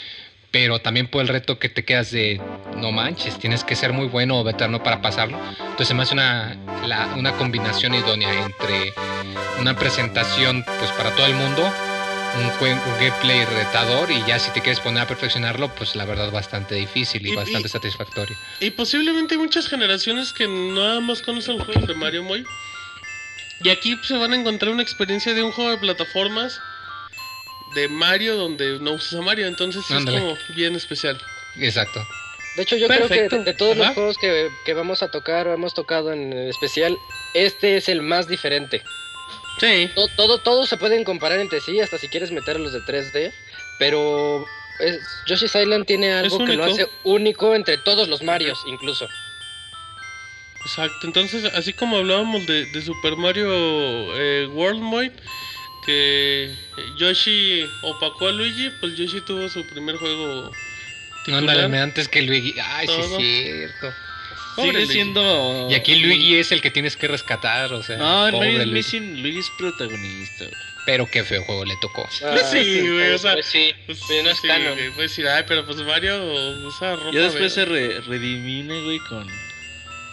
pero 0.51 0.79
también 0.79 1.07
por 1.07 1.21
el 1.21 1.27
reto 1.27 1.59
que 1.59 1.69
te 1.69 1.83
quedas 1.83 2.11
de, 2.11 2.41
no 2.77 2.91
manches, 2.91 3.37
tienes 3.37 3.63
que 3.63 3.75
ser 3.75 3.93
muy 3.93 4.07
bueno 4.07 4.39
o 4.39 4.43
veterano 4.43 4.81
para 4.81 5.01
pasarlo. 5.01 5.39
Entonces 5.59 5.95
me 5.95 6.03
hace 6.03 6.13
una, 6.13 6.55
la- 6.85 7.13
una 7.17 7.33
combinación 7.33 7.93
idónea 7.93 8.33
entre 8.45 8.93
una 9.59 9.75
presentación 9.75 10.63
pues 10.79 10.91
para 10.91 11.11
todo 11.15 11.25
el 11.25 11.33
mundo, 11.35 11.69
un, 12.37 12.45
un 12.69 12.99
gameplay 12.99 13.45
retador 13.45 14.11
y 14.11 14.23
ya 14.27 14.37
si 14.39 14.51
te 14.51 14.61
quieres 14.61 14.79
poner 14.79 15.03
a 15.03 15.07
perfeccionarlo, 15.07 15.73
pues 15.75 15.95
la 15.95 16.05
verdad 16.05 16.31
bastante 16.31 16.75
difícil 16.75 17.25
y, 17.25 17.31
Y- 17.31 17.35
bastante 17.35 17.67
y- 17.67 17.71
satisfactorio. 17.71 18.35
Y 18.59 18.69
posiblemente 18.71 19.37
muchas 19.37 19.67
generaciones 19.67 20.33
que 20.33 20.47
nada 20.47 20.99
más 21.01 21.21
conocen 21.21 21.59
juegos 21.59 21.87
de 21.87 21.93
Mario 21.95 22.23
Moy. 22.23 22.45
Y 23.63 23.69
aquí 23.69 23.95
pues, 23.95 24.07
se 24.07 24.17
van 24.17 24.33
a 24.33 24.35
encontrar 24.35 24.71
una 24.71 24.83
experiencia 24.83 25.33
de 25.33 25.41
un 25.43 25.51
juego 25.51 25.71
de 25.71 25.77
plataformas 25.77 26.59
de 27.81 27.87
Mario 27.87 28.35
donde 28.35 28.79
no 28.79 28.91
usas 28.93 29.19
a 29.19 29.21
Mario. 29.21 29.47
Entonces 29.47 29.83
es 29.89 30.05
como 30.05 30.37
bien 30.55 30.75
especial. 30.75 31.17
Exacto. 31.59 32.05
De 32.55 32.63
hecho, 32.63 32.75
yo 32.75 32.87
creo 32.87 33.07
que 33.07 33.29
de, 33.29 33.43
de 33.43 33.53
todos 33.53 33.77
los 33.77 33.87
juegos 33.89 34.17
que, 34.17 34.49
que 34.65 34.73
vamos 34.73 35.03
a 35.03 35.11
tocar 35.11 35.47
o 35.47 35.53
hemos 35.53 35.73
tocado 35.75 36.11
en 36.11 36.33
especial, 36.33 36.97
este 37.35 37.77
es 37.77 37.87
el 37.87 38.01
más 38.01 38.27
diferente. 38.27 38.81
Sí. 39.59 39.89
To- 39.95 40.07
todo, 40.15 40.39
todos 40.39 40.67
se 40.67 40.77
pueden 40.77 41.03
comparar 41.03 41.39
entre 41.39 41.61
sí, 41.61 41.79
hasta 41.79 41.97
si 41.99 42.07
quieres 42.07 42.31
meter 42.31 42.59
los 42.59 42.73
de 42.73 42.79
3D, 42.81 43.31
pero 43.79 44.43
es, 44.79 44.99
Yoshi's 45.27 45.53
Island 45.55 45.85
tiene 45.85 46.13
algo 46.13 46.43
que 46.45 46.53
lo 46.53 46.63
hace 46.63 46.87
único 47.03 47.53
entre 47.55 47.77
todos 47.77 48.07
los 48.07 48.21
Marios, 48.23 48.59
incluso. 48.67 49.07
Exacto, 50.65 51.07
entonces 51.07 51.45
así 51.53 51.73
como 51.73 51.97
hablábamos 51.97 52.45
de, 52.45 52.65
de 52.65 52.81
Super 52.81 53.15
Mario 53.15 53.47
eh, 53.49 54.47
World 54.51 54.81
Boy, 54.81 55.11
que 55.87 56.53
Yoshi 56.97 57.65
opacó 57.81 58.27
a 58.27 58.31
Luigi, 58.31 58.69
pues 58.79 58.95
Yoshi 58.95 59.21
tuvo 59.21 59.47
su 59.49 59.65
primer 59.65 59.95
juego 59.95 60.51
No, 61.27 61.37
ándale, 61.37 61.63
antes 61.79 62.07
que 62.07 62.21
Luigi. 62.21 62.53
Ay, 62.63 62.87
sí, 62.87 62.93
Todo. 62.93 63.17
es 63.17 63.17
cierto. 63.17 63.93
Pobre 64.55 64.69
Sigue 64.71 64.79
Luigi. 64.85 64.93
siendo. 64.93 65.67
Y 65.71 65.73
aquí 65.75 65.95
Luigi 65.95 66.35
es 66.35 66.51
el 66.51 66.61
que 66.61 66.69
tienes 66.71 66.95
que 66.97 67.07
rescatar, 67.07 67.73
o 67.73 67.81
sea. 67.83 67.97
No, 67.97 68.27
en 68.27 68.37
Mario 68.37 68.57
Luigi. 68.59 68.71
Missing, 68.71 69.21
Luigi 69.23 69.39
es 69.39 69.49
protagonista, 69.57 70.45
güey. 70.45 70.55
Pero 70.85 71.05
qué 71.11 71.23
feo 71.23 71.43
juego 71.43 71.65
le 71.65 71.75
tocó. 71.81 72.07
Ah, 72.23 72.37
sí, 72.51 72.79
güey, 72.89 73.11
o 73.13 73.17
sea, 73.17 73.33
Pues 73.33 73.45
sí, 73.47 73.73
pues, 73.85 73.99
no 74.23 74.29
es 74.29 74.37
sí, 74.39 74.47
canon. 74.47 74.73
güey, 74.73 74.89
puedes 74.91 75.11
decir, 75.11 75.27
ay, 75.27 75.43
pero 75.47 75.65
pues 75.65 75.77
Mario 75.79 76.23
usa 76.65 76.95
ropa 76.95 77.11
Ya 77.11 77.21
después 77.23 77.43
de- 77.43 77.49
se 77.49 77.65
re- 77.65 78.01
redimine, 78.01 78.83
güey, 78.83 78.99
con 79.09 79.27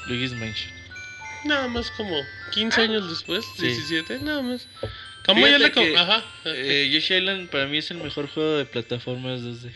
Luigi's 0.09 0.33
Mansion. 0.33 0.73
Nada 1.45 1.69
más 1.69 1.91
como 1.93 2.17
15 2.53 2.81
años 2.83 3.09
después, 3.09 3.45
Sí. 3.57 3.67
17, 3.69 4.19
nada 4.21 4.43
más. 4.43 4.67
Como 5.25 5.47
ya 5.47 5.57
Fíjate 5.57 5.81
le... 5.81 5.93
que, 5.93 5.97
Ajá. 5.97 6.25
Eh, 6.45 6.91
Yoshi 6.93 7.15
Island 7.15 7.49
para 7.49 7.67
mí 7.67 7.79
es 7.79 7.91
el 7.91 7.99
mejor 7.99 8.29
juego 8.29 8.59
de 8.59 8.65
plataformas 8.67 9.41
2D. 9.41 9.71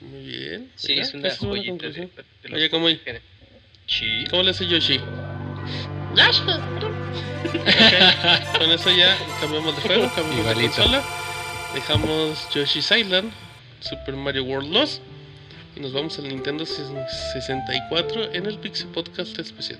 Muy 0.00 0.24
bien. 0.24 0.70
Sí, 0.76 0.92
mira, 0.92 1.02
es 1.02 1.14
una 1.14 1.28
esa 1.28 1.46
buena 1.46 1.62
joyita 1.62 1.88
de, 1.88 2.08
de 2.48 2.54
Oye, 2.54 2.70
¿cómo 2.70 2.88
Sí. 3.86 4.24
¿Cómo 4.30 4.42
le 4.42 4.50
hace 4.50 4.66
Yoshi? 4.66 5.00
Ok, 7.40 8.58
Con 8.58 8.70
eso 8.70 8.90
ya 8.90 9.16
cambiamos 9.40 9.74
de 9.76 9.82
juego, 9.82 10.12
cambiamos 10.14 10.56
de 10.56 10.62
consola. 10.62 11.02
Dejamos 11.74 12.48
Yoshi's 12.54 12.90
Island, 12.90 13.32
Super 13.80 14.14
Mario 14.14 14.44
World 14.44 14.72
2 14.72 15.00
y 15.76 15.80
nos 15.80 15.92
vamos 15.92 16.18
al 16.18 16.28
Nintendo 16.28 16.66
64 16.66 18.32
en 18.32 18.46
el 18.46 18.58
Pixie 18.58 18.86
Podcast 18.88 19.38
especial. 19.38 19.78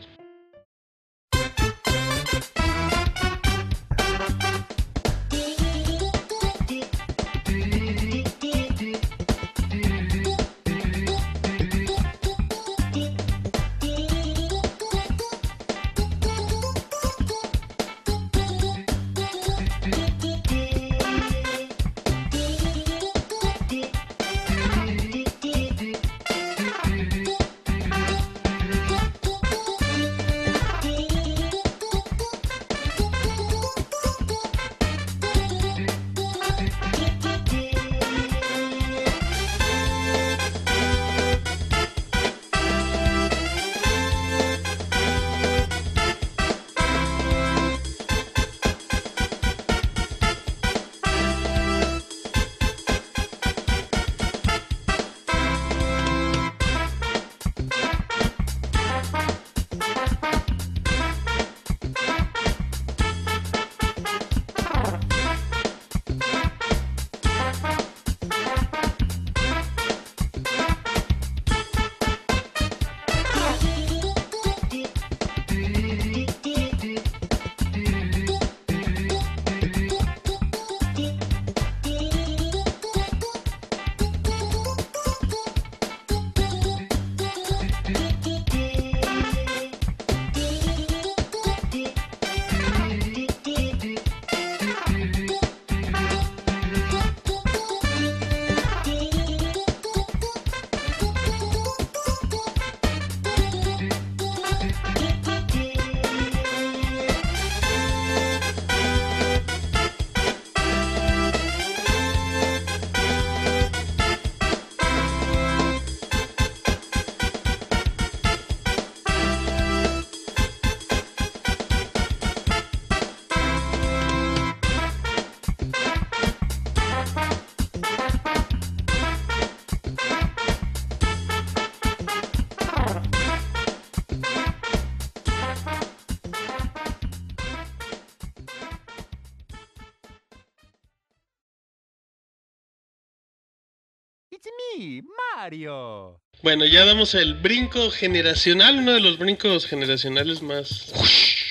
Bueno, 146.51 146.65
ya 146.67 146.85
damos 146.85 147.15
el 147.15 147.35
brinco 147.35 147.93
generacional, 147.93 148.79
uno 148.79 148.91
de 148.95 149.01
los 149.01 149.19
brincos 149.19 149.69
generacionales 149.69 150.43
más 150.43 150.93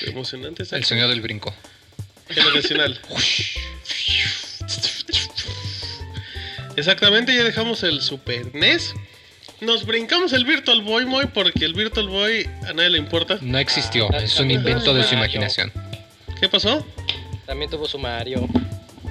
emocionantes. 0.06 0.74
El 0.74 0.84
sonido 0.84 1.08
del 1.08 1.22
brinco. 1.22 1.56
Generacional. 2.28 3.00
Exactamente, 6.76 7.34
ya 7.34 7.46
dejamos 7.46 7.82
el 7.84 8.02
Super 8.02 8.54
NES. 8.54 8.94
Nos 9.62 9.86
brincamos 9.86 10.34
el 10.34 10.44
Virtual 10.44 10.82
Boy 10.82 11.06
Moy 11.06 11.28
porque 11.28 11.64
el 11.64 11.76
Virtual 11.76 12.10
Boy 12.10 12.50
a 12.68 12.74
nadie 12.74 12.90
le 12.90 12.98
importa. 12.98 13.38
No 13.40 13.58
existió, 13.58 14.10
Ah, 14.12 14.18
es 14.18 14.38
un 14.38 14.52
invento 14.52 14.94
de 14.94 15.06
su 15.06 15.14
imaginación. 15.16 15.72
¿Qué 16.42 16.50
pasó? 16.50 16.86
También 17.46 17.72
tuvo 17.72 17.88
su 17.88 17.98
Mario. 17.98 18.50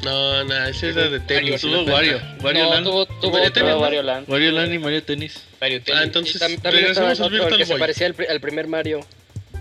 No, 0.04 0.44
no, 0.44 0.64
ese 0.66 0.90
era 0.90 1.08
de 1.08 1.20
tenis. 1.20 1.60
Tuvo 1.60 1.82
no 1.82 1.92
Wario. 1.92 2.20
Wario 2.40 2.64
no, 2.64 2.70
Land. 2.70 2.86
tuvo, 2.86 3.06
tuvo 3.06 3.32
Mario 3.32 3.48
otro. 3.48 3.52
Tennis, 3.52 3.70
¿no? 3.74 3.80
Wario 3.80 4.02
Land. 4.02 4.28
Wario 4.30 4.52
Land 4.52 4.72
y 4.74 4.78
Mario 4.78 5.02
Tennis. 5.02 5.42
Mario 5.60 5.82
Ah, 5.94 6.02
entonces 6.04 6.38
también 6.38 6.58
estaba 6.58 6.74
regresamos 6.76 7.18
el 7.18 7.24
al 7.24 7.30
Virtual 7.30 7.56
que 7.58 7.66
se 7.66 7.72
Boy. 7.72 7.80
parecía 7.80 8.06
al, 8.06 8.14
pri- 8.14 8.26
al 8.26 8.40
primer 8.40 8.66
Mario. 8.68 9.00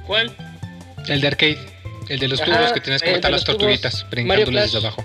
¿Cuál? 0.06 0.32
El 1.08 1.22
de 1.22 1.28
arcade. 1.28 1.58
El 2.10 2.20
de 2.20 2.28
los 2.28 2.40
Ajá, 2.42 2.58
tubos 2.58 2.72
que 2.74 2.80
tienes 2.82 3.02
que 3.02 3.12
matar 3.12 3.32
las 3.32 3.44
tortuguitas 3.44 4.06
brincándoles 4.10 4.72
desde 4.72 4.78
abajo. 4.78 5.04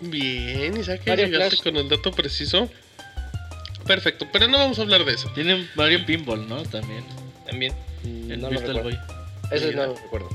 Bien, 0.00 0.76
Isaac, 0.76 1.02
Mario 1.06 1.26
llegaste 1.26 1.50
Flash. 1.56 1.62
con 1.62 1.76
el 1.76 1.88
dato 1.88 2.10
preciso. 2.10 2.68
Perfecto, 3.86 4.26
pero 4.32 4.48
no 4.48 4.58
vamos 4.58 4.78
a 4.78 4.82
hablar 4.82 5.04
de 5.04 5.12
eso. 5.14 5.28
Tiene 5.34 5.68
Mario 5.74 6.04
Pinball, 6.06 6.48
¿no? 6.48 6.62
También. 6.62 7.04
También. 7.46 7.72
El 8.04 8.40
No 8.40 8.50
lo 8.50 8.58
Virtual 8.60 8.76
recuerdo. 8.76 8.98
Boy. 8.98 9.16
Ese 9.50 9.72
no 9.74 9.86
lo 9.86 9.94
recuerdo. 9.96 10.28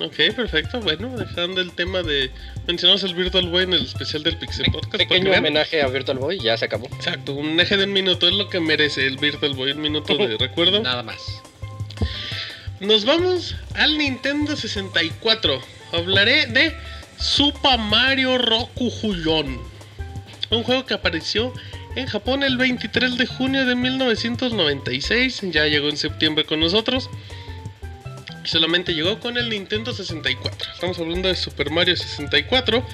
Ok, 0.00 0.34
perfecto. 0.34 0.80
Bueno, 0.80 1.16
dejando 1.16 1.60
el 1.60 1.72
tema 1.72 2.02
de. 2.02 2.30
Mencionamos 2.66 3.02
el 3.02 3.14
Virtual 3.14 3.48
Boy 3.48 3.64
en 3.64 3.72
el 3.72 3.84
especial 3.84 4.22
del 4.22 4.36
Pixel 4.36 4.66
Podcast. 4.70 4.96
Pequeño 4.96 5.32
homenaje 5.32 5.82
a 5.82 5.88
Virtual 5.88 6.18
Boy, 6.18 6.38
ya 6.38 6.56
se 6.56 6.66
acabó. 6.66 6.86
Exacto, 6.86 7.34
un 7.34 7.58
eje 7.58 7.76
de 7.76 7.84
un 7.84 7.92
minuto 7.92 8.28
es 8.28 8.34
lo 8.34 8.48
que 8.48 8.60
merece 8.60 9.06
el 9.06 9.16
Virtual 9.16 9.54
Boy, 9.54 9.72
un 9.72 9.80
minuto 9.80 10.16
de 10.16 10.36
recuerdo. 10.38 10.82
Nada 10.82 11.02
más. 11.02 11.42
Nos 12.80 13.06
vamos 13.06 13.56
al 13.74 13.96
Nintendo 13.96 14.54
64. 14.54 15.60
Hablaré 15.92 16.46
de 16.46 16.74
Super 17.18 17.78
Mario 17.78 18.36
Roku 18.36 18.90
Juyon. 18.90 19.58
Un 20.50 20.62
juego 20.62 20.84
que 20.84 20.94
apareció 20.94 21.54
en 21.96 22.06
Japón 22.06 22.42
el 22.42 22.58
23 22.58 23.16
de 23.16 23.26
junio 23.26 23.64
de 23.64 23.74
1996. 23.74 25.40
Ya 25.50 25.64
llegó 25.66 25.88
en 25.88 25.96
septiembre 25.96 26.44
con 26.44 26.60
nosotros. 26.60 27.08
Y 28.46 28.48
solamente 28.48 28.94
llegó 28.94 29.18
con 29.18 29.36
el 29.36 29.50
Nintendo 29.50 29.92
64. 29.92 30.70
Estamos 30.72 30.98
hablando 30.98 31.28
de 31.28 31.34
Super 31.34 31.70
Mario 31.70 31.96
64, 31.96 32.86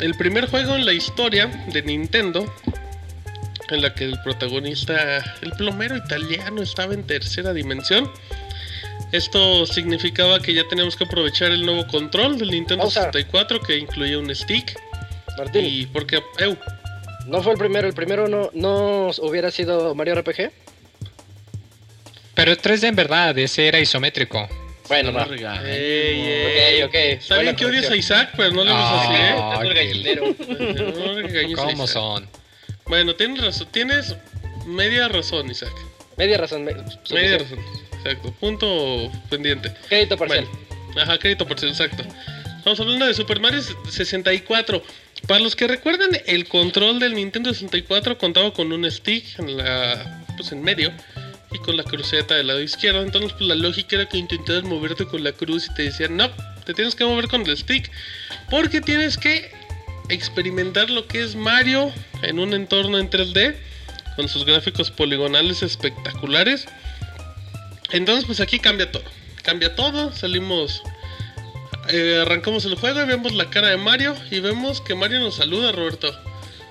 el 0.00 0.14
primer 0.14 0.48
juego 0.48 0.74
en 0.74 0.86
la 0.86 0.94
historia 0.94 1.46
de 1.70 1.82
Nintendo 1.82 2.50
en 3.68 3.82
la 3.82 3.94
que 3.94 4.04
el 4.04 4.18
protagonista, 4.22 5.18
el 5.42 5.52
plomero 5.52 5.96
italiano, 5.96 6.62
estaba 6.62 6.94
en 6.94 7.04
tercera 7.04 7.52
dimensión. 7.52 8.10
Esto 9.12 9.66
significaba 9.66 10.40
que 10.40 10.54
ya 10.54 10.66
teníamos 10.68 10.96
que 10.96 11.04
aprovechar 11.04 11.50
el 11.50 11.66
nuevo 11.66 11.86
control 11.86 12.38
del 12.38 12.50
Nintendo 12.50 12.84
Pausa. 12.84 13.04
64 13.12 13.60
que 13.60 13.76
incluía 13.76 14.18
un 14.18 14.34
stick. 14.34 14.78
Martín, 15.36 15.66
Y 15.66 15.86
porque, 15.86 16.22
¿no 17.26 17.42
fue 17.42 17.52
el 17.52 17.58
primero? 17.58 17.86
¿El 17.86 17.94
primero 17.94 18.26
no, 18.26 18.50
no 18.54 19.10
hubiera 19.20 19.50
sido 19.50 19.94
Mario 19.94 20.14
RPG? 20.14 20.50
Pero 22.38 22.52
es 22.52 22.62
3D 22.62 22.86
en 22.86 22.94
verdad, 22.94 23.36
ese 23.36 23.66
era 23.66 23.80
isométrico. 23.80 24.48
Bueno, 24.86 25.10
No. 25.10 25.24
Ey, 25.64 26.20
ey. 26.20 26.82
Ok, 26.82 26.88
ok. 26.88 26.94
Está 26.94 27.38
bien 27.38 27.56
que 27.56 27.66
odias 27.66 27.90
a. 27.90 27.96
Isaac, 27.96 28.30
pero 28.36 28.52
no 28.52 28.62
le 28.64 28.70
hagas 28.70 29.02
así, 29.02 29.14
¿eh? 29.14 29.34
Ah, 29.36 29.60
¿Cómo 31.56 31.88
son? 31.88 32.28
Bueno, 32.86 33.16
tienes 33.16 33.42
razón, 33.42 33.66
tienes 33.72 34.14
media 34.66 35.08
razón, 35.08 35.50
Isaac. 35.50 35.72
Media 36.16 36.38
razón. 36.38 36.62
me- 36.64 36.74
Media 37.10 37.38
razón. 37.38 37.58
Exacto. 37.96 38.32
Punto 38.38 39.10
pendiente. 39.28 39.72
Crédito 39.88 40.16
parcial. 40.16 40.46
Bueno, 40.92 41.02
ajá, 41.02 41.18
crédito 41.18 41.44
parcial, 41.44 41.72
exacto. 41.72 42.04
Estamos 42.58 42.78
hablando 42.78 43.04
de 43.04 43.14
Super 43.14 43.40
Mario 43.40 43.60
64. 43.90 44.80
Para 45.26 45.40
los 45.40 45.56
que 45.56 45.66
recuerdan, 45.66 46.10
el 46.26 46.46
control 46.46 47.00
del 47.00 47.16
Nintendo 47.16 47.52
64 47.52 48.16
contaba 48.16 48.52
con 48.54 48.72
un 48.72 48.88
stick 48.88 49.24
en 49.40 49.56
la, 49.56 50.22
pues 50.36 50.52
en 50.52 50.62
medio 50.62 50.92
y 51.52 51.58
con 51.58 51.76
la 51.76 51.84
cruceta 51.84 52.34
del 52.34 52.48
lado 52.48 52.60
izquierdo. 52.60 53.02
Entonces, 53.02 53.32
pues 53.32 53.48
la 53.48 53.54
lógica 53.54 53.96
era 53.96 54.08
que 54.08 54.18
intentabas 54.18 54.64
moverte 54.64 55.06
con 55.06 55.24
la 55.24 55.32
cruz 55.32 55.68
y 55.70 55.74
te 55.74 55.82
decían, 55.84 56.16
no, 56.16 56.30
te 56.64 56.74
tienes 56.74 56.94
que 56.94 57.04
mover 57.04 57.28
con 57.28 57.42
el 57.46 57.56
stick 57.56 57.90
porque 58.50 58.80
tienes 58.80 59.16
que 59.16 59.50
experimentar 60.08 60.90
lo 60.90 61.06
que 61.06 61.22
es 61.22 61.34
Mario 61.36 61.92
en 62.22 62.38
un 62.38 62.54
entorno 62.54 62.98
en 62.98 63.10
3D 63.10 63.56
con 64.16 64.28
sus 64.28 64.44
gráficos 64.44 64.90
poligonales 64.90 65.62
espectaculares. 65.62 66.66
Entonces, 67.92 68.24
pues 68.24 68.40
aquí 68.40 68.58
cambia 68.58 68.90
todo. 68.90 69.04
Cambia 69.42 69.74
todo, 69.74 70.12
salimos 70.12 70.82
eh, 71.90 72.18
arrancamos 72.20 72.66
el 72.66 72.74
juego 72.74 73.00
y 73.00 73.06
vemos 73.06 73.32
la 73.32 73.48
cara 73.48 73.68
de 73.68 73.78
Mario 73.78 74.14
y 74.30 74.40
vemos 74.40 74.82
que 74.82 74.94
Mario 74.94 75.20
nos 75.20 75.36
saluda, 75.36 75.72
Roberto. 75.72 76.14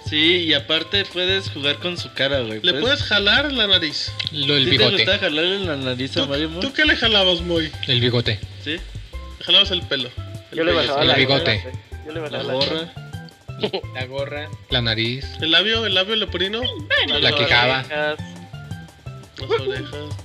Sí, 0.09 0.45
y 0.45 0.53
aparte 0.53 1.03
puedes 1.05 1.49
jugar 1.49 1.77
con 1.77 1.97
su 1.97 2.13
cara, 2.13 2.39
güey. 2.41 2.59
Le 2.63 2.75
puedes 2.75 3.03
jalar 3.03 3.51
la 3.51 3.67
nariz. 3.67 4.11
Lo, 4.31 4.55
el 4.55 4.63
¿Sí 4.65 4.71
te 4.71 4.77
bigote. 4.77 4.95
gusta 5.03 5.19
jalarle 5.19 5.59
la 5.65 5.75
nariz 5.75 6.11
a 6.17 6.21
¿Tú, 6.23 6.27
Mario, 6.29 6.49
Mo? 6.49 6.59
tú 6.61 6.71
qué 6.73 6.85
le 6.85 6.95
jalabas, 6.95 7.41
Moy? 7.41 7.69
El 7.87 7.99
bigote. 7.99 8.39
¿Sí? 8.63 8.77
Le 9.39 9.45
jalabas 9.45 9.71
el 9.71 9.81
pelo. 9.81 10.09
El 10.51 10.57
Yo 10.59 10.63
le 10.63 10.71
pelo. 10.71 10.81
bajaba 10.83 11.01
El 11.01 11.07
la 11.09 11.15
bigote. 11.15 11.61
gorra, 11.63 12.03
Yo 12.05 12.11
le 12.13 12.15
La 12.15 12.21
bajaba 12.29 12.43
la 12.43 12.53
gorra. 12.53 12.93
La 13.95 14.05
gorra. 14.05 14.49
La 14.69 14.81
nariz. 14.81 15.25
El 15.41 15.51
labio, 15.51 15.85
el 15.85 15.93
labio 15.93 16.15
leporino. 16.15 16.61
La 17.19 17.31
quijada. 17.33 17.79
orejas. 17.79 18.17
Las 19.39 19.49
orejas. 19.59 20.15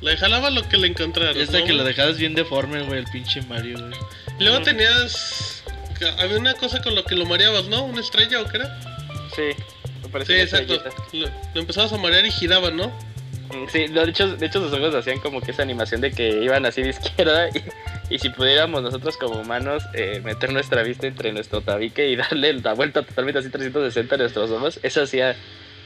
Le 0.00 0.16
jalaba 0.16 0.50
lo 0.50 0.68
que 0.68 0.76
le 0.78 0.86
encontraron. 0.88 1.36
Esta 1.36 1.58
¿no? 1.60 1.64
que 1.66 1.72
la 1.72 1.82
dejabas 1.84 2.16
bien 2.18 2.34
deforme, 2.34 2.82
güey, 2.82 3.00
el 3.00 3.06
pinche 3.06 3.42
Mario, 3.42 3.78
güey. 3.80 3.98
Luego 4.38 4.62
tenías. 4.62 5.62
que 5.98 6.06
Había 6.06 6.38
una 6.38 6.54
cosa 6.54 6.80
con 6.80 6.94
lo 6.94 7.04
que 7.04 7.14
lo 7.16 7.26
mareabas, 7.26 7.64
¿no? 7.66 7.84
¿Una 7.84 8.00
estrella 8.00 8.40
o 8.40 8.46
qué 8.46 8.58
era? 8.58 8.95
Sí, 9.36 9.42
me 9.42 9.54
Sí, 9.54 10.08
parecía 10.10 10.36
una 10.36 10.44
exacto. 10.44 10.90
Lo, 11.12 11.28
lo 11.54 11.60
empezabas 11.60 11.92
a 11.92 11.98
marear 11.98 12.24
y 12.24 12.30
giraban, 12.30 12.76
¿no? 12.76 12.88
Mm, 12.88 13.68
Sí, 13.70 13.86
no, 13.88 14.04
de, 14.04 14.10
hecho, 14.10 14.36
de 14.36 14.46
hecho 14.46 14.60
sus 14.60 14.72
ojos 14.72 14.94
hacían 14.94 15.20
como 15.20 15.40
que 15.40 15.50
esa 15.52 15.62
animación 15.62 16.00
de 16.00 16.10
que 16.10 16.42
iban 16.42 16.66
así 16.66 16.82
de 16.82 16.90
izquierda 16.90 17.48
y, 18.10 18.14
y 18.14 18.18
si 18.18 18.30
pudiéramos 18.30 18.82
nosotros 18.82 19.16
como 19.16 19.40
humanos 19.40 19.84
eh, 19.94 20.20
meter 20.24 20.52
nuestra 20.52 20.82
vista 20.82 21.06
entre 21.06 21.32
nuestro 21.32 21.60
tabique 21.60 22.08
y 22.08 22.16
darle 22.16 22.54
la 22.54 22.72
vuelta 22.74 23.04
totalmente 23.04 23.38
así 23.38 23.50
360 23.50 24.14
a 24.14 24.18
nuestros 24.18 24.50
ojos, 24.50 24.80
eso 24.82 25.02
hacía 25.02 25.36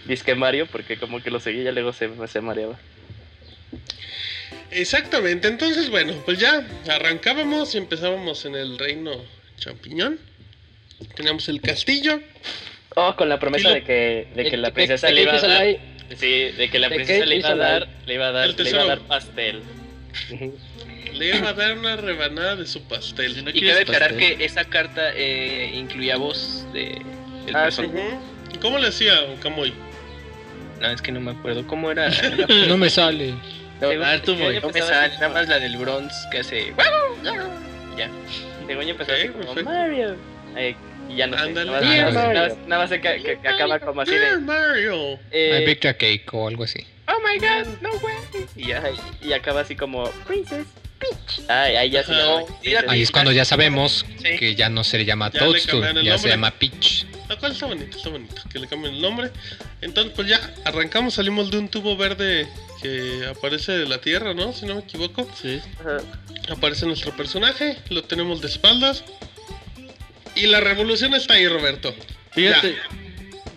disque 0.07 0.35
Mario 0.35 0.67
porque 0.67 0.97
como 0.97 1.23
que 1.23 1.31
lo 1.31 1.41
seguía 1.41 1.71
y 1.71 1.75
luego 1.75 1.93
se, 1.93 2.09
se 2.29 2.41
mareaba. 2.41 2.79
Exactamente, 4.71 5.49
entonces 5.49 5.91
bueno, 5.91 6.15
pues 6.25 6.39
ya 6.39 6.65
arrancábamos 6.89 7.75
y 7.75 7.79
empezábamos 7.79 8.45
en 8.45 8.55
el 8.55 8.79
reino 8.79 9.13
champiñón. 9.59 10.19
Teníamos 11.17 11.49
el 11.49 11.61
castillo. 11.61 12.21
Oh, 12.97 13.15
con 13.17 13.29
la 13.29 13.39
promesa 13.39 13.69
lo- 13.69 13.75
de 13.75 13.83
que, 13.85 14.29
de 14.35 14.45
que 14.45 14.51
De- 14.53 14.57
la 14.57 14.69
de- 14.69 14.73
princesa 14.75 15.07
de 15.07 15.13
le 15.15 15.23
iba 15.23 15.33
a 15.35 15.41
dar... 15.41 15.67
Sí, 16.17 16.51
de 16.51 16.69
que 16.71 16.79
la 16.81 16.89
de 16.89 16.95
princesa 16.97 17.25
le 17.25 17.37
iba 17.37 17.49
a 17.51 17.55
dar, 17.57 17.89
le 18.07 18.15
iba 18.15 18.29
a 18.29 18.33
dar, 18.33 18.49
El 18.49 18.57
le 18.57 18.71
iba 18.71 18.83
a 18.83 18.87
dar 18.87 18.99
pastel. 19.01 19.63
Le 21.15 21.37
iba 21.37 21.49
a 21.49 21.53
dar 21.53 21.77
una 21.79 21.97
rebanada 21.97 22.57
de 22.57 22.67
su 22.67 22.83
pastel. 22.83 23.35
Si 23.35 23.43
no 23.43 23.51
Y 23.51 23.61
cabe 23.61 23.81
aclarar 23.83 24.11
pastel. 24.11 24.37
que 24.39 24.45
esa 24.45 24.65
carta 24.65 25.13
eh, 25.15 25.71
incluía 25.75 26.17
voz 26.17 26.67
de, 26.73 27.01
del 27.47 27.55
Ah. 27.57 27.69
¿Y 28.53 28.59
¿Cómo 28.59 28.79
le 28.79 28.89
hacía 28.89 29.15
Camoy? 29.41 29.73
No, 30.81 30.89
es 30.91 31.01
que 31.03 31.13
no 31.13 31.21
me 31.21 31.31
acuerdo 31.33 31.65
cómo 31.67 31.91
era. 31.91 32.11
No 32.69 32.77
me 32.77 32.91
sale. 32.91 33.35
No, 33.81 33.87
A 33.89 33.91
ver, 33.95 34.21
tú, 34.23 34.35
Moy. 34.35 34.59
no 34.61 34.69
me 34.71 34.83
sale, 34.83 35.15
nada 35.15 35.29
más 35.29 35.49
la 35.49 35.59
del 35.59 35.77
bronze 35.77 36.15
que 36.31 36.39
hace. 36.39 36.75
Ya. 37.97 38.11
Según 38.67 38.85
yo 38.85 38.91
empezó 38.91 39.13
así 39.13 39.29
Ok, 39.29 39.47
como. 39.47 39.63
Mario. 39.63 40.17
Eh, 40.57 40.75
y 41.13 41.17
ya 41.17 41.27
no 41.27 41.37
sé. 41.39 41.51
Nada 41.53 41.71
más, 41.71 41.83
nada 41.83 42.05
más- 42.05 42.15
nada 42.15 42.49
más- 42.49 42.57
nada 42.67 42.83
más 42.83 42.91
sé 42.91 43.01
que, 43.01 43.23
que- 43.23 43.39
que 43.41 43.49
acaba 43.49 43.79
como 43.81 44.01
así 44.03 44.15
de. 44.15 44.39
Mario. 44.39 45.19
eh, 45.31 45.77
I 45.83 45.87
a 45.89 45.95
cake 45.95 46.29
o 46.33 46.49
algo 46.49 46.65
así. 46.65 46.85
Oh 47.09 47.19
my 47.27 47.39
god, 47.39 47.67
no 47.81 47.91
way. 47.99 48.47
y, 48.57 48.69
ya, 48.69 48.83
y 49.23 49.33
acaba 49.33 49.61
así 49.63 49.75
como. 49.77 50.05
Princess 50.27 50.67
Peach. 50.99 51.49
Ay, 51.49 51.77
ahí 51.77 51.91
ya 51.91 52.05
se 52.05 52.13
llama. 52.13 52.43
Ahí 52.89 53.03
es 53.03 53.11
cuando 53.11 53.33
ya 53.33 53.45
sabemos 53.45 54.05
Sí. 54.23 54.37
que 54.39 54.55
ya 54.55 54.69
no 54.69 54.85
se 54.85 54.99
le 54.99 55.05
llama 55.05 55.31
Ya 55.33 55.41
Toadstool, 55.41 56.03
ya 56.05 56.19
se 56.19 56.29
llama 56.29 56.51
Peach. 56.53 57.07
La 57.29 57.37
cual 57.37 57.53
está 57.53 57.67
bonito, 57.67 57.97
está 57.97 58.09
bonito. 58.11 58.43
Que 58.53 58.59
le 58.59 58.67
cambien 58.67 58.95
el 58.97 59.01
nombre. 59.01 59.31
Entonces, 59.81 60.13
pues 60.17 60.29
ya 60.29 60.39
arrancamos, 60.65 61.15
salimos 61.15 61.51
de 61.51 61.59
un 61.59 61.69
tubo 61.69 61.97
verde 61.97 62.47
que 62.83 63.25
aparece 63.31 63.73
de 63.73 63.87
la 63.89 63.99
tierra, 64.01 64.35
¿no? 64.35 64.53
Si 64.53 64.67
no 64.67 64.75
me 64.75 64.81
equivoco. 64.81 65.29
Sí. 65.41 65.61
Ajá. 65.79 65.99
Aparece 66.51 66.87
nuestro 66.87 67.13
personaje, 67.17 67.77
lo 67.89 68.03
tenemos 68.03 68.41
de 68.41 68.49
espaldas. 68.49 69.05
Y 70.35 70.47
la 70.47 70.61
revolución 70.61 71.15
está 71.15 71.35
ahí, 71.35 71.49
Roberto. 71.49 71.95
Fíjate, 72.33 72.77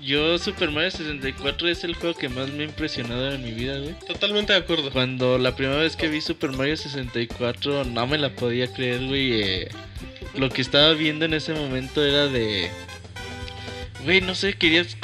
yo 0.02 0.38
Super 0.38 0.72
Mario 0.72 0.92
64 0.92 1.68
es 1.70 1.84
el 1.84 1.96
juego 1.96 2.16
que 2.16 2.28
más 2.30 2.50
me 2.50 2.64
ha 2.64 2.66
impresionado 2.66 3.34
en 3.34 3.44
mi 3.44 3.52
vida, 3.52 3.78
güey. 3.78 3.96
Totalmente 4.08 4.54
de 4.54 4.60
acuerdo. 4.60 4.92
Cuando 4.92 5.38
la 5.38 5.56
primera 5.56 5.80
vez 5.80 5.96
que 5.96 6.08
vi 6.08 6.20
Super 6.20 6.52
Mario 6.52 6.76
64 6.76 7.86
no 7.86 8.08
me 8.08 8.18
la 8.18 8.30
podía 8.30 8.68
creer, 8.68 9.06
güey. 9.06 9.42
eh, 9.42 9.70
lo 10.36 10.50
que 10.50 10.62
estaba 10.62 10.94
viendo 10.94 11.26
en 11.26 11.34
ese 11.34 11.54
momento 11.54 12.04
era 12.04 12.28
de... 12.28 12.70
Güey, 14.04 14.22
no 14.22 14.36
sé, 14.36 14.54
querías 14.54 14.98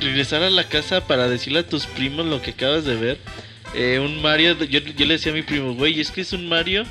regresar 0.00 0.42
a 0.42 0.50
la 0.50 0.64
casa 0.64 1.06
para 1.06 1.28
decirle 1.28 1.60
a 1.60 1.68
tus 1.68 1.86
primos 1.86 2.26
lo 2.26 2.42
que 2.42 2.52
acabas 2.52 2.84
de 2.84 2.96
ver. 2.96 3.18
Eh, 3.74 4.00
un 4.00 4.20
Mario, 4.20 4.58
yo, 4.64 4.80
yo 4.80 5.06
le 5.06 5.14
decía 5.14 5.32
a 5.32 5.34
mi 5.34 5.42
primo, 5.42 5.74
güey, 5.74 6.00
es 6.00 6.10
que 6.10 6.22
es 6.22 6.32
un 6.32 6.48
Mario, 6.48 6.84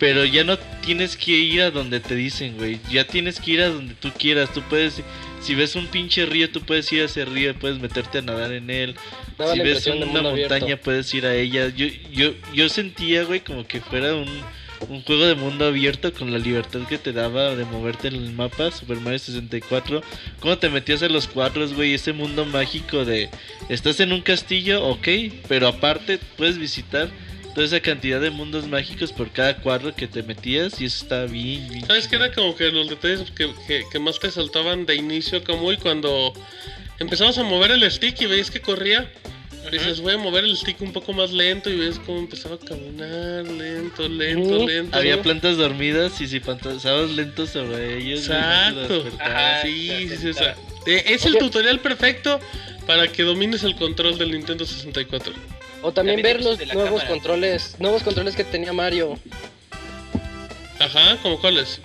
pero 0.00 0.24
ya 0.24 0.44
no 0.44 0.58
tienes 0.58 1.14
que 1.14 1.32
ir 1.32 1.60
a 1.60 1.70
donde 1.70 2.00
te 2.00 2.14
dicen, 2.14 2.56
güey. 2.56 2.80
Ya 2.90 3.06
tienes 3.06 3.38
que 3.38 3.50
ir 3.50 3.60
a 3.60 3.68
donde 3.68 3.94
tú 3.94 4.10
quieras. 4.18 4.50
Tú 4.52 4.62
puedes, 4.62 5.02
si 5.42 5.54
ves 5.54 5.76
un 5.76 5.88
pinche 5.88 6.24
río, 6.24 6.50
tú 6.50 6.62
puedes 6.62 6.90
ir 6.90 7.02
a 7.02 7.04
ese 7.04 7.26
río, 7.26 7.54
puedes 7.54 7.78
meterte 7.78 8.18
a 8.18 8.22
nadar 8.22 8.50
en 8.52 8.70
él. 8.70 8.96
Daba 9.36 9.52
si 9.52 9.60
ves 9.60 9.86
una 9.88 10.06
abierto. 10.06 10.22
montaña, 10.22 10.78
puedes 10.78 11.12
ir 11.12 11.26
a 11.26 11.34
ella. 11.36 11.68
Yo, 11.68 11.86
yo, 12.10 12.32
yo 12.54 12.70
sentía, 12.70 13.24
güey, 13.24 13.40
como 13.40 13.66
que 13.66 13.82
fuera 13.82 14.14
un, 14.14 14.26
un 14.88 15.02
juego 15.02 15.26
de 15.26 15.34
mundo 15.34 15.66
abierto 15.66 16.14
con 16.14 16.32
la 16.32 16.38
libertad 16.38 16.80
que 16.88 16.96
te 16.96 17.12
daba 17.12 17.54
de 17.54 17.66
moverte 17.66 18.08
en 18.08 18.14
el 18.14 18.32
mapa, 18.32 18.70
Super 18.70 18.96
Mario 19.00 19.18
64. 19.18 20.02
Cómo 20.40 20.56
te 20.56 20.70
metías 20.70 21.02
en 21.02 21.12
los 21.12 21.26
cuadros, 21.26 21.74
güey, 21.74 21.92
ese 21.92 22.14
mundo 22.14 22.46
mágico 22.46 23.04
de 23.04 23.28
estás 23.68 24.00
en 24.00 24.14
un 24.14 24.22
castillo, 24.22 24.82
ok, 24.82 25.08
pero 25.46 25.68
aparte 25.68 26.18
puedes 26.38 26.56
visitar 26.56 27.10
toda 27.54 27.66
esa 27.66 27.80
cantidad 27.80 28.20
de 28.20 28.30
mundos 28.30 28.66
mágicos 28.66 29.12
por 29.12 29.30
cada 29.30 29.56
cuadro 29.56 29.94
que 29.94 30.06
te 30.06 30.22
metías 30.22 30.80
y 30.80 30.84
eso 30.86 31.02
está 31.04 31.24
bien, 31.26 31.68
bien 31.68 31.86
¿Sabes 31.86 32.06
qué 32.08 32.16
era 32.16 32.32
como 32.32 32.54
que 32.56 32.70
los 32.70 32.88
detalles 32.88 33.30
que, 33.32 33.50
que- 33.66 33.84
que 33.90 33.98
más 33.98 34.18
te 34.18 34.30
saltaban 34.30 34.86
de 34.86 34.94
inicio, 34.96 35.42
Camuy, 35.42 35.76
cuando 35.76 36.32
empezabas 36.98 37.38
a 37.38 37.42
mover 37.42 37.70
el 37.72 37.90
stick 37.90 38.20
y 38.22 38.26
veías 38.26 38.50
que 38.50 38.60
corría? 38.60 39.10
Dices, 39.70 40.00
voy 40.00 40.14
a 40.14 40.18
mover 40.18 40.44
el 40.44 40.56
stick 40.56 40.80
un 40.80 40.92
poco 40.92 41.12
más 41.12 41.32
lento 41.32 41.68
y 41.68 41.76
ves 41.76 42.00
cómo 42.06 42.18
empezaba 42.20 42.54
a 42.54 42.58
caminar, 42.58 43.44
lento, 43.46 44.08
lento, 44.08 44.66
lento. 44.66 44.96
Había 44.96 45.20
plantas 45.22 45.58
dormidas 45.58 46.18
y 46.20 46.26
si 46.26 46.40
pasabas 46.40 47.10
lento 47.10 47.46
sobre 47.46 47.98
ellos, 47.98 48.20
Exacto. 48.20 49.04
despertabas. 49.04 49.20
Ajá, 49.36 49.62
Sí, 49.62 49.88
te 50.08 50.16
sí, 50.16 50.16
sí, 50.22 50.26
o 50.28 50.30
aceptaba. 50.30 50.54
sea, 50.54 50.94
eh, 50.94 51.04
es 51.08 51.26
el 51.26 51.36
tutorial 51.36 51.78
perfecto 51.80 52.40
para 52.86 53.06
que 53.08 53.22
domines 53.22 53.62
el 53.62 53.76
control 53.76 54.16
del 54.18 54.32
Nintendo 54.32 54.64
64. 54.64 55.34
O 55.82 55.92
también 55.92 56.20
ver 56.22 56.42
los 56.42 56.58
nuevos 56.66 56.90
cámara. 57.00 57.08
controles, 57.08 57.76
nuevos 57.78 58.02
controles 58.02 58.36
que 58.36 58.44
tenía 58.44 58.72
Mario. 58.72 59.18
Ajá, 60.78 61.16
¿como 61.22 61.38
cuáles? 61.40 61.80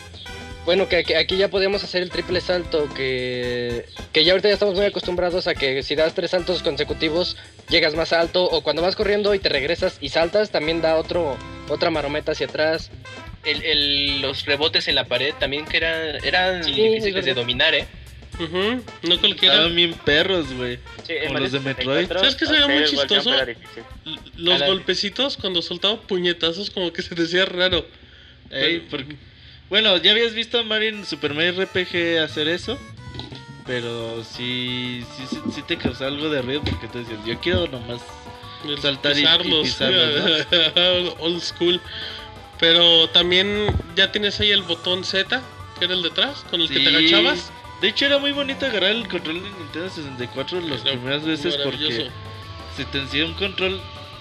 Bueno, 0.65 0.87
que, 0.89 1.03
que 1.03 1.15
aquí 1.17 1.37
ya 1.37 1.49
podíamos 1.49 1.83
hacer 1.83 2.01
el 2.01 2.09
triple 2.09 2.41
salto, 2.41 2.89
que, 2.95 3.85
que 4.11 4.23
ya 4.23 4.31
ahorita 4.31 4.47
ya 4.47 4.55
estamos 4.55 4.73
muy 4.75 4.85
acostumbrados 4.85 5.45
a 5.47 5.53
que 5.53 5.83
si 5.83 5.93
das 5.95 6.15
tres 6.15 6.31
saltos 6.31 6.63
consecutivos 6.63 7.37
llegas 7.69 7.93
más 7.93 8.13
alto, 8.13 8.45
o 8.45 8.61
cuando 8.61 8.81
vas 8.81 8.95
corriendo 8.95 9.35
y 9.35 9.39
te 9.39 9.49
regresas 9.49 9.97
y 10.01 10.09
saltas, 10.09 10.49
también 10.49 10.81
da 10.81 10.95
otro, 10.95 11.37
otra 11.69 11.91
marometa 11.91 12.31
hacia 12.31 12.47
atrás. 12.47 12.89
El, 13.43 13.61
el- 13.63 14.21
los 14.23 14.45
rebotes 14.45 14.87
en 14.87 14.95
la 14.95 15.05
pared 15.05 15.35
también 15.39 15.65
que 15.65 15.77
eran, 15.77 16.25
eran 16.25 16.63
Sí, 16.63 16.71
difíciles 16.71 17.25
de 17.25 17.33
dominar, 17.35 17.75
¿eh? 17.75 17.85
Ujú, 18.39 18.83
No 19.03 19.19
cualquiera. 19.19 19.55
Estaban 19.55 19.75
bien 19.75 19.93
perros, 20.05 20.53
güey. 20.53 20.77
Sí, 21.05 21.13
en 21.13 21.27
Como 21.27 21.39
los 21.39 21.51
de 21.51 21.59
Metroid. 21.61 22.07
64, 22.07 22.19
¿Sabes 22.19 22.35
qué 22.35 22.45
muy 22.45 22.55
el 22.57 22.63
wall 22.63 22.89
jump 22.89 22.99
chistoso? 22.99 23.31
Los 24.37 24.61
golpecitos 24.63 25.37
cuando 25.37 25.61
soltaba 25.61 25.99
puñetazos 26.01 26.69
como 26.69 26.91
que 26.91 27.01
se 27.01 27.15
decía 27.15 27.45
raro. 27.45 27.85
Ey, 28.51 28.85
porque- 28.89 29.15
Bueno, 29.69 29.97
ya 29.97 30.11
habías 30.11 30.33
visto 30.33 30.59
a 30.59 30.63
Mario 30.63 30.89
en 30.89 31.05
Super 31.05 31.33
Mario 31.33 31.53
RPG 31.61 32.19
hacer 32.23 32.47
eso. 32.47 32.77
Pero 33.65 34.23
sí, 34.23 35.03
sí, 35.17 35.23
sí, 35.27 35.37
sí 35.55 35.61
te 35.63 35.77
causó 35.77 36.05
algo 36.05 36.29
de 36.29 36.41
ruido 36.43 36.61
porque 36.63 36.87
tú 36.87 36.99
decías, 36.99 37.17
yo 37.25 37.39
quiero 37.39 37.65
nomás 37.67 37.99
El 38.63 38.77
Saltar 38.79 39.13
y- 39.15 39.19
y 39.19 39.21
pisarlos, 39.23 39.61
pisarlos, 39.63 41.15
old 41.19 41.41
school. 41.41 41.81
Pero 42.59 43.09
también 43.09 43.65
ya 43.95 44.11
tienes 44.11 44.39
ahí 44.39 44.51
el 44.51 44.61
botón 44.61 45.03
Z, 45.03 45.41
que 45.79 45.85
era 45.85 45.93
el 45.95 46.03
detrás, 46.03 46.45
con 46.51 46.61
el 46.61 46.67
que 46.67 46.75
te 46.75 46.89
Sí. 46.89 46.95
agachabas. 46.95 47.51
De 47.81 47.89
hecho 47.89 48.05
era 48.05 48.17
muy 48.17 48.31
bonito 48.31 48.65
agarrar 48.65 48.91
el 48.91 49.07
control 49.07 49.43
de 49.43 49.49
Nintendo 49.49 49.89
64 49.89 50.61
las 50.61 50.81
Era 50.81 50.91
primeras 50.91 51.23
veces 51.25 51.57
porque 51.57 52.09
se 52.75 52.85
te 52.85 53.01
hacía 53.01 53.25
un 53.25 53.33
control 53.33 53.79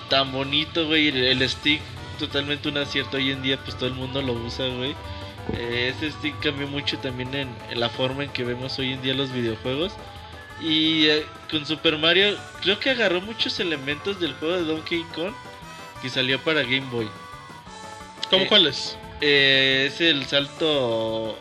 tan 0.08 0.32
bonito, 0.32 0.86
güey. 0.86 1.08
El, 1.08 1.24
el 1.24 1.48
stick 1.48 1.80
totalmente 2.18 2.68
un 2.68 2.78
acierto. 2.78 3.16
Hoy 3.16 3.30
en 3.30 3.42
día 3.42 3.58
pues 3.58 3.76
todo 3.76 3.88
el 3.88 3.94
mundo 3.94 4.20
lo 4.22 4.32
usa, 4.32 4.66
güey. 4.68 4.94
Eh, 5.52 5.92
ese 5.94 6.10
stick 6.10 6.38
cambió 6.40 6.66
mucho 6.66 6.98
también 6.98 7.34
en, 7.34 7.48
en 7.70 7.80
la 7.80 7.88
forma 7.90 8.24
en 8.24 8.30
que 8.30 8.44
vemos 8.44 8.78
hoy 8.78 8.92
en 8.92 9.02
día 9.02 9.14
los 9.14 9.32
videojuegos. 9.32 9.92
Y 10.60 11.06
eh, 11.06 11.26
con 11.50 11.66
Super 11.66 11.98
Mario 11.98 12.36
creo 12.62 12.78
que 12.78 12.90
agarró 12.90 13.20
muchos 13.20 13.58
elementos 13.60 14.20
del 14.20 14.34
juego 14.34 14.54
de 14.56 14.64
Donkey 14.64 15.02
Kong 15.14 15.34
que 16.00 16.08
salió 16.08 16.38
para 16.40 16.62
Game 16.62 16.88
Boy. 16.90 17.08
¿Cómo 18.30 18.44
Eh, 18.44 18.48
cuáles? 18.48 18.96
Eh, 19.20 19.86
es 19.88 20.00
el 20.00 20.24
salto. 20.26 21.38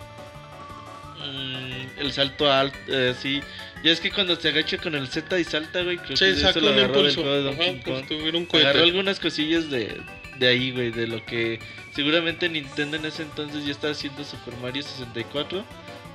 mm, 1.19 1.62
el 2.03 2.11
salto 2.13 2.51
alto, 2.51 2.77
eh, 2.87 3.13
sí. 3.19 3.41
Ya 3.83 3.91
es 3.91 3.99
que 3.99 4.11
cuando 4.11 4.35
se 4.37 4.47
agacha 4.49 4.77
con 4.77 4.95
el 4.95 5.07
Z 5.09 5.39
y 5.39 5.43
salta, 5.43 5.81
güey, 5.83 5.97
creo 5.97 6.09
que 6.09 6.17
Sí, 6.17 6.25
eso 6.25 6.59
lo 6.61 6.69
agarró 6.69 7.01
del 7.03 7.11
impulso. 7.11 7.21
juego 7.21 7.43
de 7.43 7.49
Ajá, 7.49 8.07
tuviera 8.07 8.37
un 8.37 8.43
Agarró 8.45 8.47
cohete. 8.49 8.79
algunas 8.79 9.19
cosillas 9.19 9.69
de, 9.69 9.99
de 10.39 10.47
ahí, 10.47 10.71
güey, 10.71 10.91
de 10.91 11.07
lo 11.07 11.25
que 11.25 11.59
seguramente 11.93 12.47
Nintendo 12.47 12.95
en 12.97 13.05
ese 13.05 13.23
entonces 13.23 13.65
ya 13.65 13.71
estaba 13.71 13.91
haciendo 13.91 14.23
Super 14.23 14.55
Mario 14.61 14.83
64. 14.83 15.65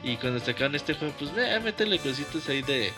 Y 0.02 0.16
cuando 0.16 0.38
sacaron 0.40 0.74
este 0.76 0.94
juego, 0.94 1.12
pues 1.18 1.30
eh, 1.36 1.60
métele 1.62 1.98
cositas 1.98 2.48
ahí 2.48 2.62
de. 2.62 2.92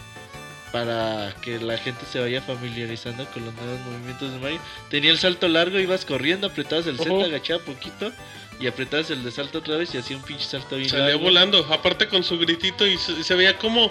Para 0.70 1.34
que 1.42 1.58
la 1.58 1.76
gente 1.78 2.04
se 2.08 2.20
vaya 2.20 2.40
familiarizando 2.40 3.24
con 3.32 3.44
los 3.44 3.52
nuevos 3.54 3.80
movimientos 3.80 4.30
de 4.32 4.38
Mario. 4.38 4.60
Tenía 4.88 5.10
el 5.10 5.18
salto 5.18 5.48
largo, 5.48 5.80
ibas 5.80 6.04
corriendo, 6.04 6.46
apretabas 6.46 6.86
el 6.86 6.96
Z, 6.96 7.10
agachaba 7.24 7.60
poquito. 7.64 8.12
Y 8.60 8.66
apretabas 8.66 9.10
el 9.10 9.24
de 9.24 9.30
salto 9.30 9.58
otra 9.58 9.76
vez 9.76 9.94
y 9.94 9.98
hacía 9.98 10.16
un 10.16 10.22
pinche 10.22 10.44
salto 10.44 10.76
bien 10.76 10.88
Salía 10.90 11.06
largo. 11.06 11.20
volando, 11.22 11.66
aparte 11.70 12.08
con 12.08 12.22
su 12.22 12.38
gritito 12.38 12.86
y 12.86 12.98
se, 12.98 13.12
y 13.12 13.22
se 13.24 13.34
veía 13.34 13.56
como 13.56 13.90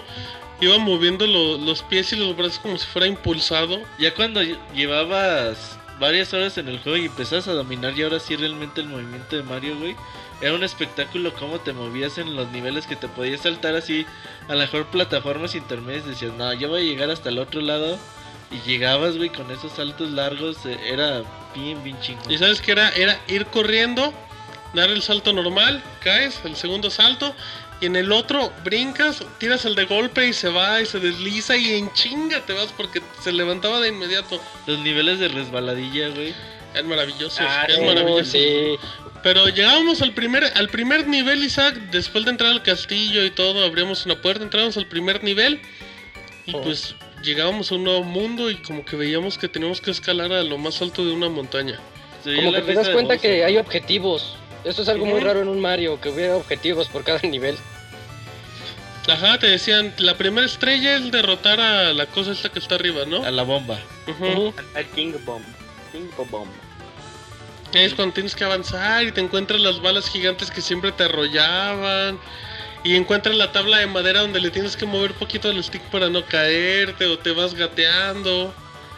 iba 0.60 0.78
moviendo 0.78 1.26
lo- 1.26 1.58
los 1.58 1.82
pies 1.82 2.12
y 2.12 2.16
los 2.16 2.36
brazos 2.36 2.58
como 2.60 2.78
si 2.78 2.86
fuera 2.86 3.06
impulsado. 3.08 3.80
Ya 3.98 4.14
cuando 4.14 4.42
lle- 4.42 4.58
llevabas 4.74 5.76
varias 5.98 6.32
horas 6.32 6.56
en 6.58 6.68
el 6.68 6.78
juego 6.78 6.96
y 6.98 7.06
empezabas 7.06 7.48
a 7.48 7.52
dominar 7.52 7.98
y 7.98 8.02
ahora 8.02 8.20
sí 8.20 8.36
realmente 8.36 8.80
el 8.80 8.86
movimiento 8.88 9.36
de 9.36 9.42
Mario, 9.42 9.76
güey, 9.78 9.96
era 10.40 10.54
un 10.54 10.62
espectáculo 10.64 11.32
cómo 11.34 11.58
te 11.60 11.72
movías 11.72 12.16
en 12.18 12.34
los 12.36 12.50
niveles 12.52 12.86
que 12.86 12.96
te 12.96 13.08
podías 13.08 13.40
saltar 13.42 13.74
así 13.74 14.06
a 14.48 14.54
lo 14.54 14.60
mejor 14.60 14.86
plataformas 14.86 15.54
intermedias, 15.54 16.06
decías, 16.06 16.32
no, 16.34 16.52
yo 16.54 16.68
voy 16.68 16.80
a 16.80 16.84
llegar 16.84 17.10
hasta 17.10 17.28
el 17.28 17.38
otro 17.38 17.60
lado 17.60 17.98
y 18.50 18.60
llegabas, 18.68 19.16
güey, 19.18 19.28
con 19.30 19.50
esos 19.50 19.72
saltos 19.72 20.10
largos, 20.12 20.64
eh, 20.64 20.78
era 20.86 21.22
bien, 21.54 21.82
bien 21.84 22.00
chingón. 22.00 22.30
Y 22.30 22.38
sabes 22.38 22.60
que 22.62 22.72
era, 22.72 22.88
era 22.90 23.20
ir 23.28 23.44
corriendo, 23.46 24.12
dar 24.74 24.90
el 24.90 25.02
salto 25.02 25.32
normal, 25.32 25.82
caes, 26.02 26.40
el 26.44 26.56
segundo 26.56 26.90
salto, 26.90 27.34
y 27.80 27.86
en 27.86 27.96
el 27.96 28.12
otro 28.12 28.52
brincas, 28.62 29.24
tiras 29.38 29.64
el 29.64 29.74
de 29.74 29.84
golpe 29.86 30.26
y 30.28 30.32
se 30.32 30.48
va 30.50 30.80
y 30.80 30.86
se 30.86 30.98
desliza 31.00 31.56
y 31.56 31.74
en 31.74 31.92
chinga 31.94 32.40
te 32.44 32.52
vas 32.52 32.72
porque 32.76 33.00
se 33.22 33.32
levantaba 33.32 33.80
de 33.80 33.88
inmediato. 33.88 34.40
Los 34.66 34.78
niveles 34.80 35.18
de 35.18 35.28
resbaladilla, 35.28 36.08
güey. 36.10 36.34
Es 36.74 36.84
maravilloso, 36.84 37.42
Ah, 37.44 37.64
es 37.68 37.76
sí, 37.76 37.80
maravilloso. 37.82 38.30
sí. 38.30 38.76
Pero 39.22 39.48
llegábamos 39.48 40.02
al 40.02 40.12
primer, 40.12 40.44
al 40.54 40.68
primer 40.68 41.08
nivel, 41.08 41.42
Isaac, 41.42 41.74
después 41.90 42.24
de 42.24 42.30
entrar 42.30 42.52
al 42.52 42.62
castillo 42.62 43.24
y 43.24 43.30
todo, 43.30 43.64
abríamos 43.64 44.06
una 44.06 44.20
puerta, 44.22 44.44
entramos 44.44 44.76
al 44.76 44.86
primer 44.86 45.24
nivel 45.24 45.60
y 46.46 46.54
Oh. 46.54 46.62
pues 46.62 46.94
llegábamos 47.22 47.70
a 47.72 47.74
un 47.74 47.84
nuevo 47.84 48.02
mundo 48.04 48.50
y 48.50 48.56
como 48.56 48.84
que 48.84 48.96
veíamos 48.96 49.36
que 49.36 49.48
teníamos 49.48 49.80
que 49.80 49.90
escalar 49.90 50.32
a 50.32 50.42
lo 50.42 50.56
más 50.58 50.80
alto 50.80 51.04
de 51.04 51.12
una 51.12 51.28
montaña. 51.28 51.78
Se 52.24 52.34
Como 52.36 52.52
que 52.52 52.60
te 52.62 52.74
das 52.74 52.88
cuenta 52.90 53.18
que 53.18 53.44
hay 53.44 53.56
objetivos. 53.58 54.36
Eso 54.64 54.82
es 54.82 54.88
algo 54.88 55.06
muy 55.06 55.20
raro 55.20 55.40
en 55.40 55.48
un 55.48 55.60
Mario, 55.60 56.00
que 56.00 56.10
hubiera 56.10 56.36
objetivos 56.36 56.88
por 56.88 57.04
cada 57.04 57.20
nivel. 57.28 57.56
Ajá, 59.08 59.38
te 59.38 59.48
decían, 59.48 59.92
la 59.98 60.16
primera 60.16 60.46
estrella 60.46 60.96
es 60.96 61.10
derrotar 61.10 61.58
a 61.60 61.92
la 61.92 62.06
cosa 62.06 62.32
esta 62.32 62.50
que 62.50 62.58
está 62.58 62.74
arriba, 62.76 63.04
¿no? 63.06 63.24
A 63.24 63.30
la 63.30 63.42
bomba. 63.42 63.78
Ujú. 64.06 64.26
Ujú. 64.26 64.54
Al 64.74 64.86
King 64.86 65.14
Bomb. 65.24 65.44
King 65.90 66.10
Bomb. 66.30 66.50
Es 67.72 67.94
cuando 67.94 68.14
tienes 68.14 68.34
que 68.34 68.44
avanzar 68.44 69.04
y 69.04 69.12
te 69.12 69.20
encuentras 69.20 69.60
las 69.60 69.80
balas 69.80 70.08
gigantes 70.08 70.50
que 70.50 70.60
siempre 70.60 70.92
te 70.92 71.04
arrollaban. 71.04 72.18
Y 72.82 72.96
encuentras 72.96 73.36
la 73.36 73.52
tabla 73.52 73.78
de 73.78 73.86
madera 73.86 74.20
donde 74.20 74.40
le 74.40 74.50
tienes 74.50 74.76
que 74.76 74.86
mover 74.86 75.12
poquito 75.14 75.50
el 75.50 75.62
stick 75.62 75.82
para 75.90 76.08
no 76.08 76.24
caerte 76.24 77.06
o 77.06 77.18
te 77.18 77.32
vas 77.32 77.54
gateando. 77.54 78.54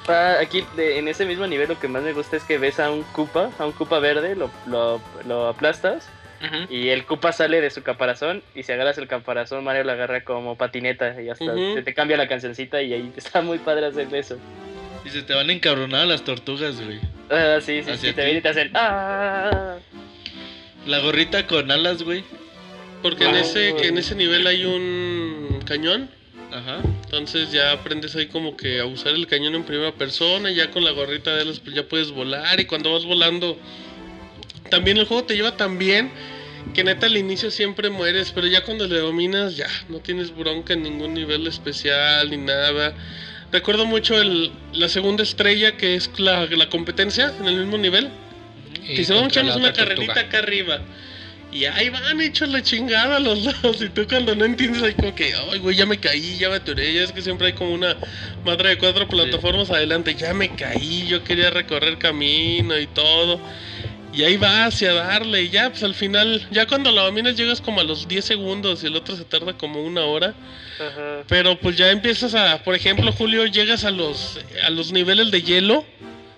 Ah, 0.09 0.37
aquí 0.41 0.65
de- 0.77 0.99
en 0.99 1.07
ese 1.09 1.25
mismo 1.25 1.47
nivel 1.47 1.69
lo 1.69 1.79
que 1.79 1.87
más 1.89 2.03
me 2.03 2.13
gusta 2.13 2.37
es 2.37 2.43
que 2.45 2.59
ves 2.59 2.81
a 2.81 2.91
un 2.91 3.03
Koopa, 3.05 3.51
a 3.59 3.67
un 3.67 3.73
Koopa 3.73 3.99
verde, 4.01 4.35
lo, 4.35 4.51
lo, 4.67 5.01
lo 5.27 5.47
aplastas 5.49 6.09
y 6.69 6.89
el 6.89 7.05
Koopa 7.05 7.31
sale 7.31 7.61
de 7.61 7.71
su 7.71 7.85
caparazón 7.85 8.43
y 8.57 8.65
si 8.65 8.73
agarras 8.73 8.99
el 8.99 9.07
caparazón 9.07 9.63
Mario 9.63 9.85
lo 9.85 9.93
agarra 9.93 10.25
como 10.25 10.57
patineta 10.59 11.23
y 11.23 11.29
hasta 11.29 11.45
Ujú. 11.45 11.75
se 11.75 11.83
te 11.83 11.95
cambia 11.95 12.17
la 12.17 12.27
cancioncita 12.27 12.83
y 12.83 12.93
ahí 12.93 13.13
está 13.17 13.43
muy 13.43 13.59
padre 13.59 13.87
hacer 13.87 14.13
eso. 14.13 14.39
Y 15.05 15.11
se 15.11 15.23
te 15.23 15.35
van 15.35 15.51
a 15.51 15.53
encabronar 15.53 16.05
las 16.09 16.23
tortugas, 16.25 16.81
güey. 16.85 16.99
Ah, 17.31 17.59
sí, 17.61 17.83
sí, 17.85 17.91
Hacia 17.93 17.97
sí, 17.97 18.07
te 18.09 18.13
ti. 18.15 18.21
vienen 18.23 18.37
y 18.39 18.41
te 18.41 18.49
hacen 18.49 18.71
¡Ah! 18.75 19.77
La 20.87 20.99
gorrita 20.99 21.47
con 21.47 21.71
alas, 21.71 22.03
güey. 22.03 22.25
Porque 23.03 23.25
en 23.25 23.37
ese, 23.37 23.75
que 23.77 23.89
en 23.89 23.99
ese 23.99 24.15
nivel 24.17 24.45
hay 24.47 24.65
un 24.65 25.61
cañón. 25.65 26.09
Ajá. 26.53 26.81
Entonces 27.05 27.51
ya 27.51 27.73
aprendes 27.73 28.15
ahí 28.15 28.27
como 28.27 28.57
que 28.57 28.81
a 28.81 28.87
usar 28.87 29.15
el 29.15 29.27
cañón 29.27 29.55
en 29.55 29.65
primera 29.65 29.93
persona. 29.93 30.51
Y 30.51 30.57
ya 30.57 30.71
con 30.71 30.85
la 30.85 30.91
gorrita 30.91 31.35
de 31.35 31.43
alas 31.43 31.61
pues 31.61 31.75
ya 31.75 31.85
puedes 31.85 32.11
volar. 32.11 32.61
Y 32.61 32.67
cuando 32.67 32.93
vas 32.93 33.05
volando, 33.05 33.59
también 34.71 34.99
el 34.99 35.07
juego 35.07 35.25
te 35.25 35.35
lleva 35.35 35.57
tan 35.57 35.79
bien 35.79 36.11
que 36.75 36.85
neta 36.85 37.07
al 37.07 37.17
inicio 37.17 37.51
siempre 37.51 37.91
mueres. 37.91 38.33
Pero 38.33 38.47
ya 38.47 38.65
cuando 38.65 38.87
le 38.87 38.99
dominas, 38.99 39.57
ya 39.57 39.69
no 39.89 39.99
tienes 40.01 40.35
bronca 40.37 40.75
en 40.75 40.83
ningún 40.83 41.15
nivel 41.15 41.47
especial 41.47 42.31
ni 42.31 42.37
nada. 42.37 42.95
Recuerdo 43.51 43.85
mucho 43.85 44.21
el, 44.21 44.51
la 44.73 44.89
segunda 44.89 45.23
estrella 45.23 45.77
que 45.77 45.95
es 45.95 46.11
la, 46.19 46.47
la 46.47 46.69
competencia 46.69 47.33
en 47.39 47.47
el 47.47 47.57
mismo 47.57 47.79
nivel. 47.79 48.11
Y 48.83 48.97
Que 48.97 49.05
se 49.05 49.15
van 49.15 49.27
echando 49.27 49.57
una 49.57 49.73
carrerita 49.73 50.21
acá 50.21 50.39
arriba. 50.39 50.81
Y 51.53 51.67
ahí 51.67 51.91
van 51.91 52.19
hechos 52.23 52.49
la 52.49 52.63
chingada 52.63 53.21
los 53.21 53.45
dos. 53.63 53.83
Y 53.83 53.91
tú 53.91 54.07
cuando 54.09 54.35
no 54.35 54.47
entiendes 54.47 54.83
ahí 54.83 54.95
como 54.95 55.15
que, 55.15 55.35
ay 55.35 55.59
güey, 55.59 55.77
ya 55.77 55.85
me 55.85 55.99
caí, 55.99 56.39
ya 56.39 56.49
me 56.49 56.57
atoré. 56.57 56.95
Ya 56.95 57.03
es 57.03 57.13
que 57.13 57.21
siempre 57.21 57.49
hay 57.49 57.53
como 57.53 57.73
una 57.73 57.95
madre 58.45 58.71
de 58.71 58.79
cuatro 58.79 59.07
plataformas 59.07 59.71
adelante. 59.71 60.15
Ya 60.15 60.33
me 60.33 60.55
caí, 60.55 61.07
yo 61.07 61.23
quería 61.23 61.51
recorrer 61.51 61.99
camino 61.99 62.79
y 62.79 62.87
todo. 62.87 63.39
Y 64.15 64.25
ahí 64.25 64.39
va 64.39 64.65
hacia 64.65 64.95
darle. 64.95 65.43
Y 65.43 65.51
ya, 65.51 65.69
pues 65.69 65.83
al 65.83 65.95
final, 65.95 66.47
ya 66.51 66.67
cuando 66.67 66.91
la 66.91 67.03
dominas 67.03 67.37
llegas 67.37 67.61
como 67.61 67.81
a 67.81 67.85
los 67.85 68.09
10 68.09 68.25
segundos 68.25 68.83
y 68.83 68.87
el 68.87 68.97
otro 68.97 69.15
se 69.15 69.25
tarda 69.25 69.53
como 69.53 69.83
una 69.83 70.05
hora. 70.05 70.35
Ajá. 70.81 71.25
Pero 71.29 71.59
pues 71.61 71.77
ya 71.77 71.91
empiezas 71.91 72.35
a, 72.35 72.63
por 72.63 72.75
ejemplo, 72.75 73.13
Julio, 73.13 73.45
llegas 73.47 73.85
a 73.85 73.91
los 73.91 74.39
a 74.65 74.71
los 74.71 74.91
niveles 74.91 75.31
de 75.31 75.43
hielo, 75.43 75.85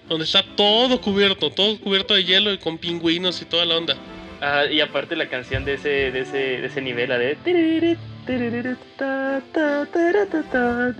donde 0.08 0.24
está 0.24 0.42
todo 0.56 1.00
cubierto, 1.00 1.50
todo 1.50 1.78
cubierto 1.78 2.14
de 2.14 2.24
hielo 2.24 2.52
y 2.52 2.58
con 2.58 2.78
pingüinos 2.78 3.40
y 3.42 3.44
toda 3.44 3.64
la 3.64 3.76
onda. 3.76 3.96
Ajá, 4.40 4.66
y 4.66 4.80
aparte 4.80 5.16
la 5.16 5.28
canción 5.28 5.64
de 5.64 5.74
ese, 5.74 5.88
de 5.88 6.20
ese, 6.20 6.38
de 6.38 6.66
ese 6.66 6.82
nivel, 6.82 7.08
la 7.08 7.18
de 7.18 7.36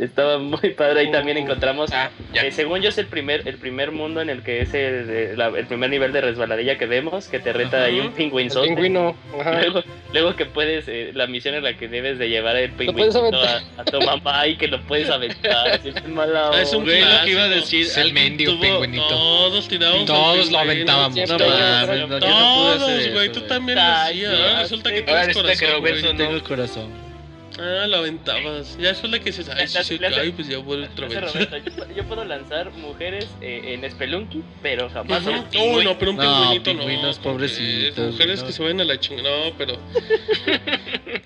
estaba 0.01 0.39
muy 0.39 0.71
padre. 0.71 1.01
Ahí 1.01 1.11
también 1.11 1.37
encontramos 1.39 1.91
Ah. 1.93 2.11
Eh, 2.35 2.51
según 2.53 2.81
yo 2.81 2.89
es 2.89 2.99
el 2.99 3.07
primer, 3.07 3.47
el 3.49 3.57
primer 3.57 3.93
mundo 3.93 4.21
en 4.21 4.31
el 4.31 4.43
que 4.43 4.61
es 4.61 4.75
el, 4.75 5.37
la- 5.39 5.49
el 5.49 5.67
primer 5.67 5.91
nivel 5.91 6.13
de 6.13 6.21
resbaladilla 6.21 6.77
que 6.79 6.87
vemos, 6.87 7.29
que 7.29 7.39
te 7.39 7.53
reta 7.53 7.79
Ajá. 7.79 7.87
ahí 7.87 8.01
un 8.01 8.07
El 8.07 8.13
pingüino. 8.15 9.17
Ajá. 9.41 9.61
Luego, 9.61 9.83
luego 10.13 10.37
que 10.37 10.47
puedes, 10.47 10.85
eh, 10.89 11.13
la 11.15 11.27
misión 11.27 11.55
en 11.55 11.65
la 11.65 11.75
que 11.77 11.89
debes 11.89 12.19
de 12.19 12.29
llevar 12.29 12.57
el 12.57 12.71
puedes 12.73 12.89
pingüinito 12.95 13.43
a, 13.43 13.63
a 13.81 13.85
tu 13.85 14.01
mamá 14.01 14.47
y 14.47 14.57
que 14.57 14.69
lo 14.69 14.81
puedes 14.83 15.09
aventar. 15.11 15.69
así 15.73 15.89
es 15.91 16.09
mala 16.09 16.51
es 16.61 16.73
un. 16.73 16.85
Güey, 16.85 17.01
lo 17.01 17.25
que 17.25 17.31
iba 17.31 17.45
a 17.45 17.49
decir. 17.49 17.87
Es 17.87 17.97
el 17.97 18.13
mendigo 18.13 18.59
pingüinito. 18.61 19.07
Todos 19.09 19.69
tirados. 19.69 20.05
Todos 20.05 20.51
lo 20.51 20.59
aventábamos. 20.59 21.17
No 21.17 21.39
no, 21.39 21.39
yo 21.39 21.39
no 21.39 21.45
pude 21.45 21.63
hacer 21.63 22.09
Todos, 22.21 23.13
güey, 23.13 23.33
tú 23.33 23.41
también 23.43 23.79
lo 23.79 23.85
hacías. 23.85 24.59
Resulta 24.61 24.93
que 24.93 25.03
tienes 25.03 25.37
corazón, 25.37 26.17
tengo 26.17 26.43
corazón. 26.43 27.14
Ah, 27.59 27.87
la 27.87 27.99
aventabas. 27.99 28.77
Ya 28.79 28.91
eso 28.91 29.07
es 29.07 29.13
la 29.13 29.19
que 29.21 29.27
dices, 29.27 29.49
ay, 29.49 29.69
si 29.69 29.83
se 29.83 29.99
cae, 29.99 30.33
pues 30.33 30.49
ya 30.49 30.59
vuelve 30.59 30.87
otra 30.89 31.07
vez. 31.07 31.21
Roberto, 31.21 31.57
yo, 31.59 31.95
yo 31.97 32.05
puedo 32.05 32.25
lanzar 32.25 32.71
mujeres 32.73 33.29
eh, 33.41 33.75
en 33.81 33.89
Spelunky, 33.91 34.43
pero 34.63 34.91
jamás 34.91 35.23
Oh, 35.27 35.45
Pingüino. 35.51 35.83
no, 35.93 35.99
pero 35.99 36.11
un 36.11 36.17
No, 36.17 36.23
pingüinito 36.23 36.75
no. 36.75 36.81
pingüinos, 36.81 37.17
porque 37.19 37.29
pobrecitos, 37.31 38.13
Mujeres 38.13 38.41
no. 38.41 38.47
que 38.47 38.53
se 38.53 38.63
vayan 38.63 38.81
a 38.81 38.85
la 38.85 38.99
chingada. 38.99 39.45
No, 39.51 39.53
pero. 39.57 39.79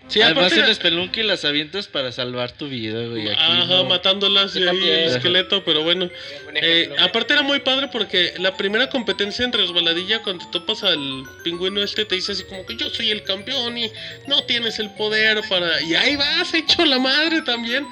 Sí, 0.09 0.23
Además 0.23 0.53
aparte. 0.53 0.71
en 0.71 0.75
Spelunky 0.75 1.23
las 1.23 1.45
avientas 1.45 1.87
para 1.87 2.13
salvar 2.13 2.53
tu 2.53 2.67
vida, 2.67 3.05
güey. 3.07 3.29
Aquí 3.29 3.39
Ajá, 3.39 3.67
no. 3.67 3.85
matándolas 3.85 4.57
y 4.57 4.63
ahí 4.67 4.89
el 4.89 5.09
esqueleto, 5.11 5.63
pero 5.65 5.83
bueno. 5.83 6.09
Buen 6.45 6.57
Eh, 6.65 6.89
aparte 6.99 7.35
era 7.35 7.43
muy 7.43 7.61
padre 7.61 7.89
porque 7.93 8.33
la 8.39 8.57
primera 8.57 8.89
competencia 8.89 9.45
en 9.45 9.53
resbaladilla 9.53 10.23
cuando 10.23 10.47
te 10.47 10.51
topas 10.53 10.83
al 10.83 11.25
pingüino 11.45 11.83
este 11.83 12.07
te 12.07 12.15
dice 12.15 12.33
así 12.33 12.45
como 12.45 12.65
que 12.65 12.77
yo 12.77 12.89
soy 12.89 13.11
el 13.11 13.23
campeón 13.23 13.77
y 13.77 13.91
no 14.27 14.43
tienes 14.45 14.79
el 14.79 14.89
poder 14.95 15.43
para... 15.47 15.83
Y 15.83 15.95
ahí 15.95 16.17
vas, 16.19 16.53
hecho 16.55 16.85
la 16.85 16.99
madre 16.99 17.43
también. 17.43 17.87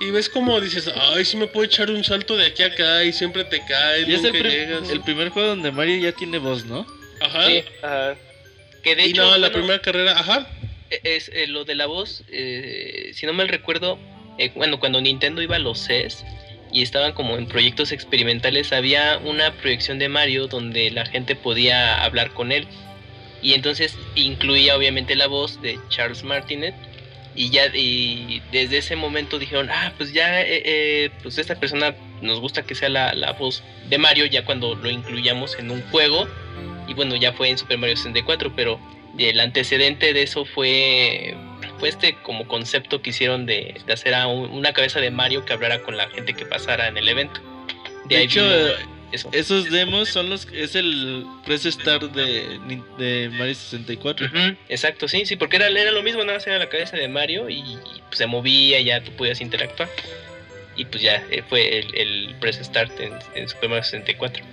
Y 0.00 0.10
ves 0.10 0.28
como 0.28 0.60
dices, 0.60 0.90
ay, 0.94 1.24
sí 1.24 1.36
me 1.36 1.46
puedo 1.46 1.64
echar 1.64 1.90
un 1.90 2.04
salto 2.04 2.36
de 2.36 2.46
aquí 2.46 2.62
a 2.62 2.66
acá 2.66 3.04
y 3.04 3.12
siempre 3.12 3.44
te 3.44 3.60
caes, 3.66 4.06
Y 4.06 4.14
es 4.14 4.24
el, 4.24 4.32
llegas. 4.32 4.90
el 4.90 5.00
primer 5.00 5.30
juego 5.30 5.48
donde 5.48 5.72
Mario 5.72 5.96
ya 5.96 6.12
tiene 6.12 6.38
voz, 6.38 6.64
¿no? 6.66 6.86
Ajá. 7.20 7.46
Sí. 7.46 7.64
Ajá. 7.82 8.14
Que 8.82 8.94
de 8.94 9.06
y 9.06 9.10
hecho, 9.10 9.22
no, 9.22 9.30
la 9.32 9.48
bueno, 9.48 9.52
primera 9.52 9.80
carrera, 9.80 10.12
ajá. 10.18 10.46
es 11.02 11.30
eh, 11.34 11.46
lo 11.46 11.64
de 11.64 11.74
la 11.74 11.86
voz, 11.86 12.22
eh, 12.30 13.10
si 13.14 13.24
no 13.26 13.32
mal 13.32 13.48
recuerdo, 13.48 13.98
eh, 14.38 14.52
bueno, 14.54 14.78
cuando 14.78 15.00
Nintendo 15.00 15.40
iba 15.40 15.56
a 15.56 15.58
los 15.58 15.78
CES 15.86 16.24
y 16.72 16.82
estaban 16.82 17.12
como 17.12 17.36
en 17.38 17.46
proyectos 17.48 17.90
experimentales, 17.90 18.72
había 18.72 19.18
una 19.24 19.52
proyección 19.54 19.98
de 19.98 20.08
Mario 20.10 20.46
donde 20.46 20.90
la 20.90 21.06
gente 21.06 21.34
podía 21.36 22.04
hablar 22.04 22.32
con 22.32 22.52
él. 22.52 22.66
Y 23.40 23.54
entonces 23.54 23.96
incluía 24.14 24.76
obviamente 24.76 25.14
la 25.14 25.26
voz 25.26 25.60
de 25.62 25.78
Charles 25.88 26.22
Martinet. 26.22 26.74
Y 27.36 27.50
ya 27.50 27.66
y 27.74 28.40
desde 28.50 28.78
ese 28.78 28.96
momento 28.96 29.38
dijeron, 29.38 29.68
ah, 29.70 29.92
pues 29.98 30.12
ya, 30.12 30.40
eh, 30.40 30.62
eh, 30.64 31.10
pues 31.22 31.36
esta 31.38 31.54
persona 31.54 31.94
nos 32.22 32.40
gusta 32.40 32.62
que 32.62 32.74
sea 32.74 32.88
la, 32.88 33.12
la 33.12 33.32
voz 33.32 33.62
de 33.90 33.98
Mario 33.98 34.24
ya 34.26 34.44
cuando 34.44 34.74
lo 34.74 34.90
incluyamos 34.90 35.58
en 35.58 35.70
un 35.70 35.82
juego. 35.90 36.26
Y 36.88 36.94
bueno, 36.94 37.14
ya 37.16 37.32
fue 37.32 37.50
en 37.50 37.58
Super 37.58 37.78
Mario 37.78 37.96
64, 37.96 38.52
pero 38.56 38.80
el 39.18 39.38
antecedente 39.40 40.12
de 40.14 40.22
eso 40.22 40.44
fue, 40.44 41.36
fue 41.78 41.88
este 41.90 42.14
como 42.22 42.46
concepto 42.48 43.02
que 43.02 43.10
hicieron 43.10 43.44
de, 43.44 43.74
de 43.86 43.92
hacer 43.92 44.14
a 44.14 44.26
un- 44.28 44.50
una 44.50 44.72
cabeza 44.72 45.00
de 45.00 45.10
Mario 45.10 45.44
que 45.44 45.52
hablara 45.52 45.82
con 45.82 45.96
la 45.96 46.08
gente 46.10 46.32
que 46.34 46.46
pasara 46.46 46.88
en 46.88 46.96
el 46.96 47.08
evento. 47.08 47.40
De, 48.08 48.22
hecho, 48.22 48.40
vino 48.42 48.95
eso. 49.12 49.28
Esos 49.32 49.70
demos 49.70 50.08
son 50.08 50.30
los 50.30 50.48
es 50.52 50.74
el 50.74 51.24
Press 51.44 51.64
Start 51.64 52.12
de, 52.12 52.58
de 52.98 53.28
Mario 53.30 53.54
64. 53.54 54.26
Ujú, 54.26 54.56
exacto, 54.68 55.08
sí, 55.08 55.26
sí, 55.26 55.36
porque 55.36 55.56
era, 55.56 55.68
era 55.68 55.90
lo 55.90 56.02
mismo, 56.02 56.22
nada 56.22 56.38
más 56.38 56.46
era 56.46 56.58
la 56.58 56.68
cabeza 56.68 56.96
de 56.96 57.08
Mario 57.08 57.48
y, 57.48 57.60
y, 57.60 57.78
pues, 58.08 58.18
se 58.18 58.26
movía, 58.26 58.80
ya 58.80 59.02
tú 59.02 59.12
podías 59.12 59.40
interactuar. 59.40 59.88
Y 60.76 60.84
pues 60.84 61.02
ya 61.02 61.24
eh, 61.30 61.42
fue 61.48 61.78
el, 61.78 61.94
el 61.94 62.34
Press 62.38 62.56
Start 62.56 63.00
en, 63.00 63.12
en 63.34 63.48
Super 63.48 63.70
Mario 63.70 63.84
64. 63.84 64.44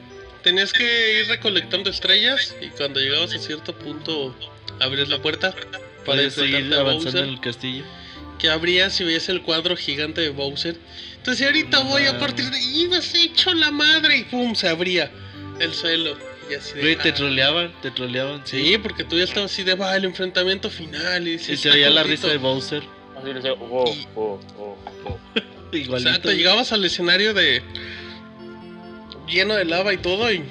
Tenías 0.41 0.71
que 0.71 1.19
ir 1.19 1.27
recolectando 1.27 1.89
estrellas 1.89 2.55
y 2.61 2.67
cuando 2.67 2.99
llegabas 2.99 3.33
a 3.33 3.39
cierto 3.39 3.73
punto 3.73 4.35
abrías 4.79 5.09
la 5.09 5.21
puerta 5.21 5.53
para 6.05 6.29
seguir 6.29 6.73
avanzando 6.73 7.19
en 7.19 7.29
el 7.29 7.39
castillo. 7.39 7.83
Que 8.39 8.49
abrías 8.49 8.99
y 8.99 9.03
veías 9.05 9.29
el 9.29 9.41
cuadro 9.41 9.75
gigante 9.77 10.21
de 10.21 10.29
Bowser. 10.29 10.77
Entonces 11.17 11.45
ahorita 11.45 11.79
voy 11.79 12.05
a 12.05 12.19
partir 12.19 12.45
de... 12.49 12.59
¡Ibas 12.61 13.13
hecho 13.15 13.53
la 13.53 13.71
madre! 13.71 14.17
Y 14.17 14.23
¡pum! 14.23 14.53
Se 14.55 14.67
abría 14.67 15.09
el 15.59 15.73
suelo. 15.73 16.17
Y 16.51 16.55
así 16.55 16.73
de, 16.75 16.81
Güey, 16.81 16.95
te 16.97 17.09
ah. 17.09 17.13
troleaban, 17.13 17.71
te 17.81 17.91
troleaban, 17.91 18.41
sí. 18.45 18.61
Sí, 18.61 18.77
porque 18.77 19.05
tú 19.05 19.17
ya 19.17 19.23
estabas 19.23 19.51
así 19.51 19.63
de, 19.63 19.75
va, 19.75 19.95
el 19.95 20.03
enfrentamiento 20.03 20.69
final. 20.69 21.25
Y, 21.25 21.31
Y 21.31 21.37
dices, 21.37 21.59
se 21.61 21.69
veía 21.69 21.87
"Ah, 21.87 21.91
la 21.91 22.01
gordito". 22.01 22.23
risa 22.23 22.33
de 22.33 22.37
Bowser. 22.37 22.83
Así 23.17 23.27
le 23.27 23.33
decía, 23.35 23.53
oh, 23.53 23.85
Y- 23.87 24.07
oh, 24.15 24.39
oh, 24.57 24.77
oh. 25.05 25.17
Igualito. 25.75 26.09
Exacto, 26.09 26.31
llegabas 26.33 26.73
al 26.73 26.83
escenario 26.83 27.33
de... 27.33 27.63
Lleno 29.29 29.55
de 29.55 29.65
lava 29.65 29.93
y 29.93 29.97
todo 29.97 30.31
y... 30.31 30.43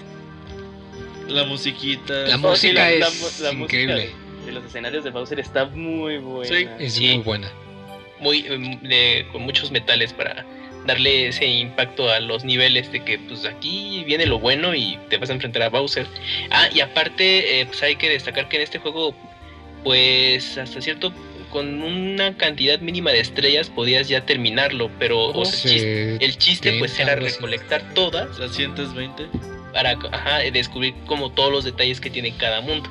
La 1.29 1.45
musiquita. 1.45 2.15
La 2.23 2.33
sí, 2.37 2.39
música 2.39 2.73
la- 2.75 2.91
es 2.91 3.01
la 3.41 3.53
música 3.53 3.53
increíble. 3.53 3.95
de- 3.95 4.47
De 4.47 4.53
los 4.53 4.65
escenarios 4.65 5.05
de 5.05 5.11
Bowser 5.11 5.39
está 5.41 5.67
muy 5.67 6.19
buena. 6.19 6.57
Sí. 6.57 6.67
Es 6.81 6.95
Sí. 6.95 7.07
muy 7.15 7.23
buena. 7.23 7.53
Muy 8.23 8.47
em, 8.49 8.81
de- 8.81 9.27
con 9.33 9.43
muchos 9.43 9.71
metales 9.71 10.13
para 10.15 10.47
darle 10.87 11.29
ese 11.29 11.47
impacto 11.47 12.11
a 12.11 12.19
los 12.21 12.45
niveles 12.45 12.91
de 12.91 13.05
que 13.05 13.19
pues 13.19 13.45
aquí 13.45 14.03
viene 14.07 14.27
lo 14.27 14.39
bueno 14.41 14.75
y 14.75 14.99
te 15.11 15.17
vas 15.19 15.31
a 15.31 15.33
enfrentar 15.35 15.63
a 15.63 15.69
Bowser. 15.69 16.07
Ah, 16.51 16.69
y 16.75 16.81
aparte 16.81 17.61
eh, 17.61 17.67
pues 17.67 17.83
hay 17.83 17.97
que 17.97 18.09
destacar 18.09 18.49
que 18.49 18.57
en 18.57 18.63
este 18.63 18.79
juego 18.79 19.15
pues 19.85 20.59
hasta 20.59 20.81
cierto 20.81 21.13
con 21.51 21.83
una 21.83 22.37
cantidad 22.37 22.79
mínima 22.81 23.11
de 23.11 23.21
estrellas 23.21 23.69
podías 23.69 24.09
ya 24.09 24.25
terminarlo, 24.25 24.91
pero 24.99 25.27
o 25.27 25.45
sea, 25.45 25.71
el 25.71 25.79
chiste, 25.79 26.17
Sí, 26.19 26.25
el 26.25 26.39
chiste, 26.39 26.77
pues 26.79 26.95
30, 26.95 27.13
era 27.13 27.21
recolectar 27.21 27.83
todas 27.95 28.39
Las 28.39 28.53
120. 28.57 29.27
para 29.73 29.91
ajá, 30.13 30.39
descubrir 30.53 30.95
como 31.07 31.31
todos 31.31 31.53
los 31.53 31.65
detalles 31.65 32.01
que 32.01 32.09
tiene 32.11 32.35
cada 32.39 32.61
mundo. 32.63 32.89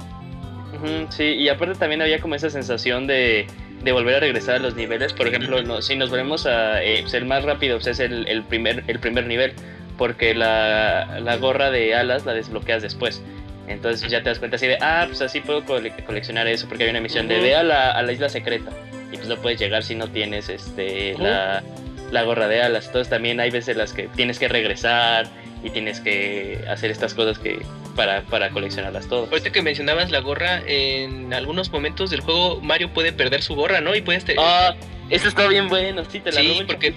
Sí, 1.10 1.24
y 1.24 1.50
aparte 1.50 1.76
también 1.76 2.02
había 2.02 2.20
como 2.20 2.34
esa 2.36 2.50
sensación 2.50 3.06
de, 3.08 3.46
de 3.84 3.92
volver 3.92 4.16
a 4.16 4.20
regresar 4.20 4.56
a 4.56 4.60
los 4.60 4.76
niveles. 4.76 5.14
Por 5.14 5.28
ejemplo, 5.28 5.62
no, 5.64 5.82
si 5.82 5.96
nos 5.96 6.10
volvemos 6.10 6.46
a 6.46 6.84
eh, 6.84 7.00
pues, 7.02 7.14
el 7.14 7.26
más 7.26 7.44
rápido, 7.44 7.78
pues 7.78 7.88
es 7.88 8.00
el, 8.00 8.28
el 8.28 8.44
primer, 8.44 8.84
el 8.88 9.00
primer 9.00 9.26
nivel, 9.26 9.54
porque 9.98 10.34
la, 10.36 11.20
la 11.22 11.36
gorra 11.38 11.72
de 11.72 11.96
alas 11.96 12.26
la 12.26 12.34
desbloqueas 12.34 12.82
después. 12.82 13.22
Entonces 13.68 14.10
ya 14.12 14.22
te 14.22 14.30
das 14.30 14.40
cuenta 14.40 14.56
así 14.58 14.68
de, 14.68 14.78
ah, 14.82 15.06
pues 15.08 15.22
así 15.22 15.40
puedo 15.40 15.64
cole- 15.66 15.94
coleccionar 16.06 16.48
eso, 16.48 16.68
porque 16.68 16.84
hay 16.84 16.90
una 16.90 17.00
misión 17.00 17.28
de 17.28 17.36
Ujú. 17.36 17.44
ve 17.44 17.56
a 17.56 17.64
la, 17.64 17.92
a 17.92 18.02
la 18.02 18.12
isla 18.12 18.30
secreta. 18.30 18.72
Y 19.12 19.16
pues 19.18 19.28
no 19.28 19.38
puedes 19.38 19.60
llegar 19.60 19.84
si 19.84 19.96
no 19.96 20.08
tienes 20.08 20.50
este 20.50 21.16
la, 21.18 21.64
la 22.12 22.24
gorra 22.24 22.48
de 22.48 22.62
alas. 22.62 22.88
Entonces 22.88 23.10
también 23.10 23.40
hay 23.40 23.50
veces 23.52 23.70
en 23.70 23.78
las 23.80 23.94
que 23.94 24.08
tienes 24.16 24.40
que 24.40 24.48
regresar 24.48 25.28
y 25.64 25.70
tienes 25.70 26.00
que 26.00 26.64
hacer 26.70 26.92
estas 26.92 27.14
cosas 27.14 27.38
que 27.40 27.60
para, 27.96 28.22
para 28.24 28.50
coleccionarlas 28.52 29.08
todas. 29.08 29.30
Ahorita 29.32 29.52
que 29.52 29.62
mencionabas 29.62 30.12
la 30.12 30.20
gorra, 30.20 30.62
en 30.66 31.34
algunos 31.34 31.72
momentos 31.72 32.10
del 32.10 32.22
juego 32.22 32.60
Mario 32.62 32.90
puede 32.94 33.12
perder 33.14 33.42
su 33.44 33.56
gorra, 33.56 33.82
¿no? 33.82 33.96
Y 33.96 34.02
puedes 34.02 34.26
te- 34.26 34.36
Ah, 34.38 34.76
eso 35.10 35.28
está 35.28 35.48
bien 35.48 35.70
bueno, 35.70 36.04
sí, 36.10 36.20
te 36.20 36.32
la 36.32 36.42
Sí, 36.42 36.64
porque-. 36.66 36.94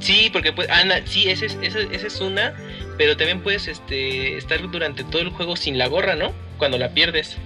Sí, 0.00 0.28
porque 0.32 0.52
pues, 0.52 0.68
ah, 0.70 0.84
na- 0.84 1.06
sí, 1.06 1.28
esa 1.30 1.46
es, 1.46 1.56
esa, 1.62 1.78
esa 1.80 2.06
es 2.06 2.20
una, 2.20 2.54
pero 2.98 3.16
también 3.16 3.40
puedes 3.42 3.68
este, 3.68 4.36
estar 4.36 4.60
durante 4.70 5.04
todo 5.04 5.22
el 5.22 5.28
juego 5.30 5.56
sin 5.56 5.78
la 5.78 5.86
gorra, 5.86 6.14
¿no? 6.14 6.32
Cuando 6.58 6.78
la 6.78 6.90
pierdes. 6.90 7.36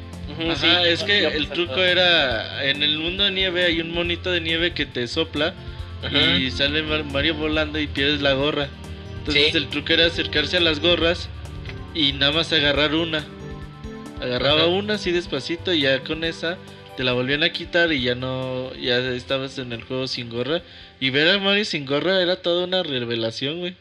Ajá, 0.51 0.57
sí, 0.57 0.67
es 0.89 1.03
que 1.05 1.27
el 1.27 1.49
truco 1.49 1.83
era 1.83 2.65
en 2.65 2.83
el 2.83 2.99
mundo 2.99 3.25
de 3.25 3.31
nieve 3.33 3.65
hay 3.65 3.81
un 3.81 3.93
monito 3.93 4.31
de 4.31 4.41
nieve 4.41 4.73
que 4.73 4.87
te 4.87 5.07
sopla 5.09 5.55
y 6.39 6.51
sale 6.51 6.83
Mar- 6.83 7.05
Mario 7.05 7.35
volando 7.35 7.79
y 7.79 7.87
pierdes 7.87 8.21
la 8.23 8.33
gorra. 8.35 8.69
Entonces 9.19 9.53
Sí. 9.53 9.57
el 9.59 9.69
truco 9.69 9.93
era 9.93 10.07
acercarse 10.07 10.57
a 10.57 10.61
las 10.61 10.81
gorras 10.81 11.29
y 11.95 12.13
nada 12.13 12.33
más 12.33 12.53
agarrar 12.53 12.95
una. 12.95 13.25
Agarraba 14.21 14.61
Ajá. 14.63 14.67
una 14.69 14.95
así 14.95 15.13
despacito 15.13 15.73
y 15.73 15.83
ya 15.83 16.01
con 16.01 16.25
esa 16.25 16.57
te 16.97 17.05
la 17.05 17.13
volvían 17.13 17.45
a 17.45 17.51
quitar 17.53 17.93
y 17.93 18.03
ya 18.03 18.15
no 18.17 18.75
ya 18.75 18.99
estabas 18.99 19.59
en 19.59 19.73
el 19.73 19.83
juego 19.85 20.09
sin 20.09 20.29
gorra 20.29 20.63
y 20.99 21.11
ver 21.11 21.29
a 21.29 21.39
Mario 21.39 21.65
sin 21.65 21.87
gorra 21.87 22.21
era 22.21 22.37
toda 22.37 22.65
una 22.65 22.83
revelación, 22.83 23.61
güey. 23.61 23.77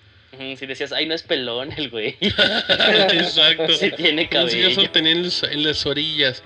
Si 0.56 0.68
decías, 0.68 0.92
ay, 0.92 1.08
no 1.08 1.16
es 1.16 1.24
pelón 1.24 1.72
el 1.78 1.90
güey. 1.90 2.16
Exacto. 2.22 3.74
Sí 3.74 3.92
tiene 3.98 4.24
si 4.24 4.28
ya 4.28 4.30
cabello. 4.30 4.72
solo 4.76 4.92
tenía 4.92 5.14
en, 5.14 5.24
los- 5.24 5.44
en 5.44 5.64
las 5.64 5.86
orillas. 5.86 6.44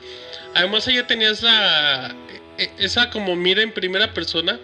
Además 0.53 0.87
allá 0.87 1.07
tenías 1.07 1.43
la... 1.43 2.15
e- 2.57 2.69
Esa 2.79 3.09
como 3.09 3.35
mira 3.35 3.61
en 3.61 3.71
primera 3.73 4.13
persona. 4.13 4.59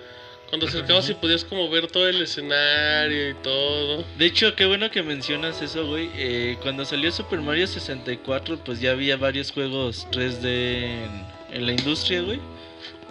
Cuando 0.49 0.67
acercabas 0.67 1.09
y 1.09 1.13
podías 1.13 1.43
como 1.43 1.69
ver 1.69 1.87
todo 1.87 2.07
el 2.07 2.21
escenario 2.21 3.31
y 3.31 3.33
todo. 3.35 4.05
De 4.17 4.25
hecho, 4.25 4.55
qué 4.55 4.65
bueno 4.65 4.89
que 4.89 5.03
mencionas 5.03 5.61
eso, 5.61 5.85
güey. 5.87 6.09
Eh, 6.15 6.57
cuando 6.61 6.85
salió 6.85 7.11
Super 7.11 7.41
Mario 7.41 7.67
64, 7.67 8.57
pues 8.63 8.79
ya 8.79 8.91
había 8.91 9.17
varios 9.17 9.51
juegos 9.51 10.07
3D 10.11 10.45
en, 10.45 11.25
en 11.51 11.65
la 11.65 11.73
industria, 11.73 12.21
güey. 12.21 12.39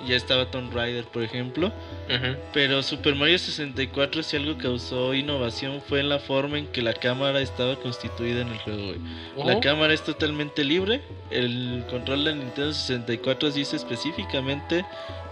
Ya 0.06 0.16
estaba 0.16 0.50
Tomb 0.50 0.72
Raider, 0.72 1.04
por 1.04 1.22
ejemplo. 1.22 1.68
Ujú. 2.08 2.36
Pero 2.52 2.82
Super 2.82 3.14
Mario 3.14 3.38
64 3.38 4.22
si 4.22 4.36
algo 4.36 4.56
causó 4.56 5.14
innovación 5.14 5.82
fue 5.86 6.00
en 6.00 6.08
la 6.08 6.18
forma 6.18 6.58
en 6.58 6.66
que 6.68 6.82
la 6.82 6.92
cámara 6.92 7.40
estaba 7.40 7.76
constituida 7.76 8.42
en 8.42 8.48
el 8.48 8.58
juego, 8.58 8.86
güey. 8.86 9.46
La 9.46 9.60
cámara 9.60 9.92
es 9.92 10.02
totalmente 10.04 10.64
libre. 10.64 11.00
El 11.30 11.84
control 11.90 12.24
de 12.24 12.34
Nintendo 12.34 12.72
64 12.72 13.50
dice 13.50 13.76
específicamente 13.76 14.84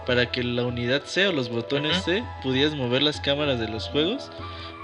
para 0.05 0.31
que 0.31 0.43
la 0.43 0.63
unidad 0.63 1.03
C 1.05 1.27
o 1.27 1.31
los 1.31 1.49
botones. 1.49 2.03
C 2.03 2.23
pudieras 2.43 2.73
mover 2.75 3.01
las 3.01 3.19
cámaras 3.19 3.59
de 3.59 3.67
los 3.67 3.87
juegos. 3.89 4.29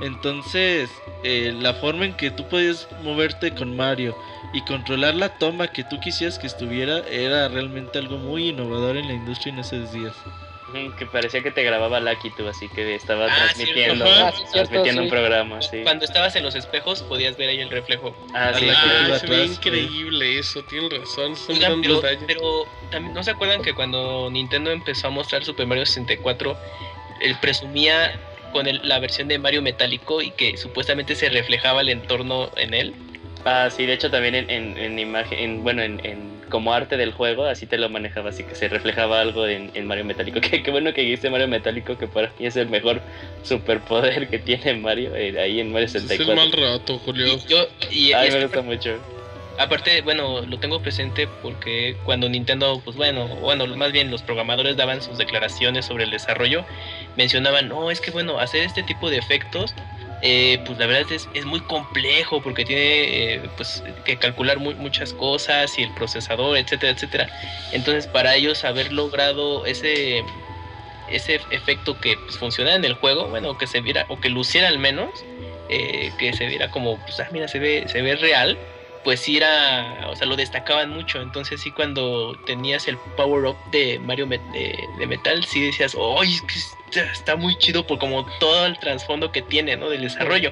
Entonces, 0.01 0.89
eh, 1.23 1.53
la 1.57 1.75
forma 1.75 2.05
en 2.05 2.13
que 2.13 2.31
tú 2.31 2.47
podías 2.47 2.87
moverte 3.03 3.53
con 3.53 3.75
Mario 3.75 4.17
y 4.53 4.61
controlar 4.61 5.15
la 5.15 5.29
toma 5.37 5.67
que 5.67 5.83
tú 5.83 5.99
quisieras 5.99 6.39
que 6.39 6.47
estuviera 6.47 6.99
era 7.09 7.47
realmente 7.47 7.99
algo 7.99 8.17
muy 8.17 8.49
innovador 8.49 8.97
en 8.97 9.07
la 9.07 9.13
industria 9.13 9.53
en 9.53 9.59
esos 9.59 9.93
días. 9.93 10.13
Que 10.97 11.05
parecía 11.05 11.41
que 11.41 11.51
te 11.51 11.63
grababa 11.63 11.99
Lucky 11.99 12.29
tú, 12.31 12.47
así 12.47 12.67
que 12.69 12.95
estaba 12.95 13.25
Ah, 13.25 13.35
transmitiendo. 13.35 14.05
Ah, 14.07 14.31
sí, 14.31 14.37
cierto, 14.37 14.51
transmitiendo 14.53 15.01
sí. 15.01 15.05
un 15.05 15.09
programa, 15.09 15.61
sí. 15.61 15.81
Cuando 15.83 16.05
estabas 16.05 16.35
en 16.35 16.43
los 16.43 16.55
espejos 16.55 17.01
podías 17.03 17.37
ver 17.37 17.49
ahí 17.49 17.61
el 17.61 17.69
reflejo. 17.69 18.15
Ah, 18.33 18.51
sí, 18.57 18.67
Ah. 18.69 19.07
Ah, 19.11 19.15
atrás, 19.15 19.49
increíble 19.49 20.39
eso, 20.39 20.63
tienen 20.63 20.89
razón. 20.91 21.35
Son 21.35 21.55
Oigan, 21.55 21.81
pero, 21.81 21.95
detalles. 21.95 22.23
pero 22.27 22.65
también 22.91 23.13
no 23.13 23.23
se 23.23 23.31
acuerdan 23.31 23.61
que 23.61 23.73
cuando 23.73 24.29
Nintendo 24.31 24.71
empezó 24.71 25.07
a 25.07 25.09
mostrar 25.09 25.43
Super 25.43 25.65
Mario 25.67 25.85
64, 25.85 26.57
él 27.21 27.35
presumía 27.41 28.19
con 28.51 28.67
el- 28.67 28.81
la 28.83 28.99
versión 28.99 29.27
de 29.27 29.39
Mario 29.39 29.61
metálico 29.61 30.21
y 30.21 30.31
que 30.31 30.57
supuestamente 30.57 31.15
se 31.15 31.29
reflejaba 31.29 31.81
el 31.81 31.89
entorno 31.89 32.51
en 32.57 32.73
él. 32.73 32.93
Ah, 33.45 33.69
sí, 33.69 33.85
de 33.85 33.93
hecho 33.93 34.11
también 34.11 34.35
en, 34.35 34.49
en, 34.49 34.77
en 34.77 34.99
imagen, 34.99 35.39
en, 35.39 35.63
bueno, 35.63 35.81
en, 35.81 35.99
en 36.05 36.41
como 36.49 36.73
arte 36.73 36.97
del 36.97 37.11
juego, 37.13 37.45
así 37.45 37.65
te 37.65 37.77
lo 37.77 37.89
manejaba, 37.89 38.29
así 38.29 38.43
que 38.43 38.53
se 38.55 38.67
reflejaba 38.67 39.21
algo 39.21 39.47
en, 39.47 39.71
en 39.73 39.87
Mario 39.87 40.05
Metálico. 40.05 40.39
Qué, 40.41 40.61
qué 40.61 40.71
bueno 40.71 40.93
que 40.93 41.01
dijiste 41.01 41.29
Mario 41.29 41.47
Metálico, 41.47 41.97
que 41.97 42.07
para 42.07 42.31
mí 42.37 42.45
es 42.45 42.55
el 42.55 42.69
mejor 42.69 43.01
superpoder 43.43 44.27
que 44.29 44.37
tiene 44.39 44.75
Mario, 44.75 45.15
eh, 45.15 45.39
ahí 45.39 45.59
en 45.59 45.71
Mario 45.71 45.87
Es 45.87 45.95
el 45.95 46.01
64. 46.07 46.35
mal 46.35 46.51
rato, 46.51 46.99
Julio. 46.99 47.25
Y 47.25 47.39
yo 47.47 47.67
y, 47.89 48.13
Ay, 48.13 48.29
y 48.29 48.31
me 48.33 48.43
gusta 48.43 48.61
mucho. 48.61 48.99
Aparte, 49.57 50.01
bueno, 50.01 50.41
lo 50.41 50.59
tengo 50.59 50.81
presente 50.81 51.27
porque 51.41 51.95
cuando 52.05 52.27
Nintendo, 52.29 52.81
pues 52.83 52.95
bueno, 52.97 53.27
bueno, 53.27 53.67
más 53.75 53.91
bien 53.91 54.09
los 54.09 54.23
programadores 54.23 54.75
daban 54.75 55.01
sus 55.01 55.17
declaraciones 55.17 55.85
sobre 55.85 56.05
el 56.05 56.11
desarrollo, 56.11 56.65
mencionaban, 57.15 57.67
no, 57.67 57.91
es 57.91 58.01
que 58.01 58.11
bueno, 58.11 58.39
hacer 58.39 58.63
este 58.63 58.81
tipo 58.81 59.09
de 59.09 59.17
efectos, 59.17 59.75
eh, 60.21 60.59
pues 60.65 60.77
la 60.77 60.85
verdad 60.85 61.11
es, 61.11 61.29
es 61.33 61.45
muy 61.45 61.59
complejo 61.61 62.41
porque 62.41 62.63
tiene 62.65 63.33
eh, 63.35 63.41
pues 63.57 63.83
que 64.05 64.17
calcular 64.17 64.59
mu- 64.59 64.73
muchas 64.75 65.13
cosas 65.13 65.77
y 65.79 65.83
el 65.83 65.91
procesador, 65.91 66.57
etcétera, 66.57 66.93
etcétera. 66.93 67.27
Entonces, 67.71 68.07
para 68.07 68.35
ellos 68.35 68.63
haber 68.63 68.91
logrado 68.93 69.65
ese 69.65 70.23
ese 71.07 71.41
efecto 71.49 71.99
que 71.99 72.15
pues, 72.17 72.37
funcionara 72.37 72.75
en 72.77 72.85
el 72.85 72.93
juego, 72.93 73.27
bueno, 73.27 73.57
que 73.57 73.67
se 73.67 73.81
viera 73.81 74.05
o 74.07 74.19
que 74.21 74.29
luciera 74.29 74.67
al 74.69 74.79
menos, 74.79 75.09
eh, 75.69 76.11
que 76.17 76.31
se 76.33 76.45
viera 76.45 76.69
como, 76.71 76.99
pues, 76.99 77.19
ah, 77.19 77.27
mira, 77.31 77.47
se 77.49 77.59
ve, 77.59 77.85
se 77.87 78.01
ve 78.01 78.15
real, 78.15 78.57
pues 79.03 79.19
sí 79.19 79.37
era, 79.37 80.07
o 80.09 80.15
sea, 80.15 80.27
lo 80.27 80.35
destacaban 80.35 80.89
mucho. 80.91 81.21
Entonces 81.21 81.61
sí 81.61 81.71
cuando 81.71 82.35
tenías 82.45 82.87
el 82.87 82.97
power 83.17 83.45
up 83.45 83.57
de 83.71 83.99
Mario 83.99 84.27
Met- 84.27 84.51
de, 84.51 84.75
de 84.99 85.07
Metal, 85.07 85.43
sí 85.45 85.61
decías, 85.65 85.95
¡ay, 86.19 86.33
es 86.33 86.41
que 86.41 86.55
está, 86.99 87.11
está 87.11 87.35
muy 87.35 87.55
chido 87.57 87.85
por 87.87 87.99
como 87.99 88.25
todo 88.39 88.65
el 88.65 88.77
trasfondo 88.79 89.31
que 89.31 89.41
tiene, 89.41 89.75
¿no? 89.77 89.89
Del 89.89 90.01
desarrollo. 90.01 90.51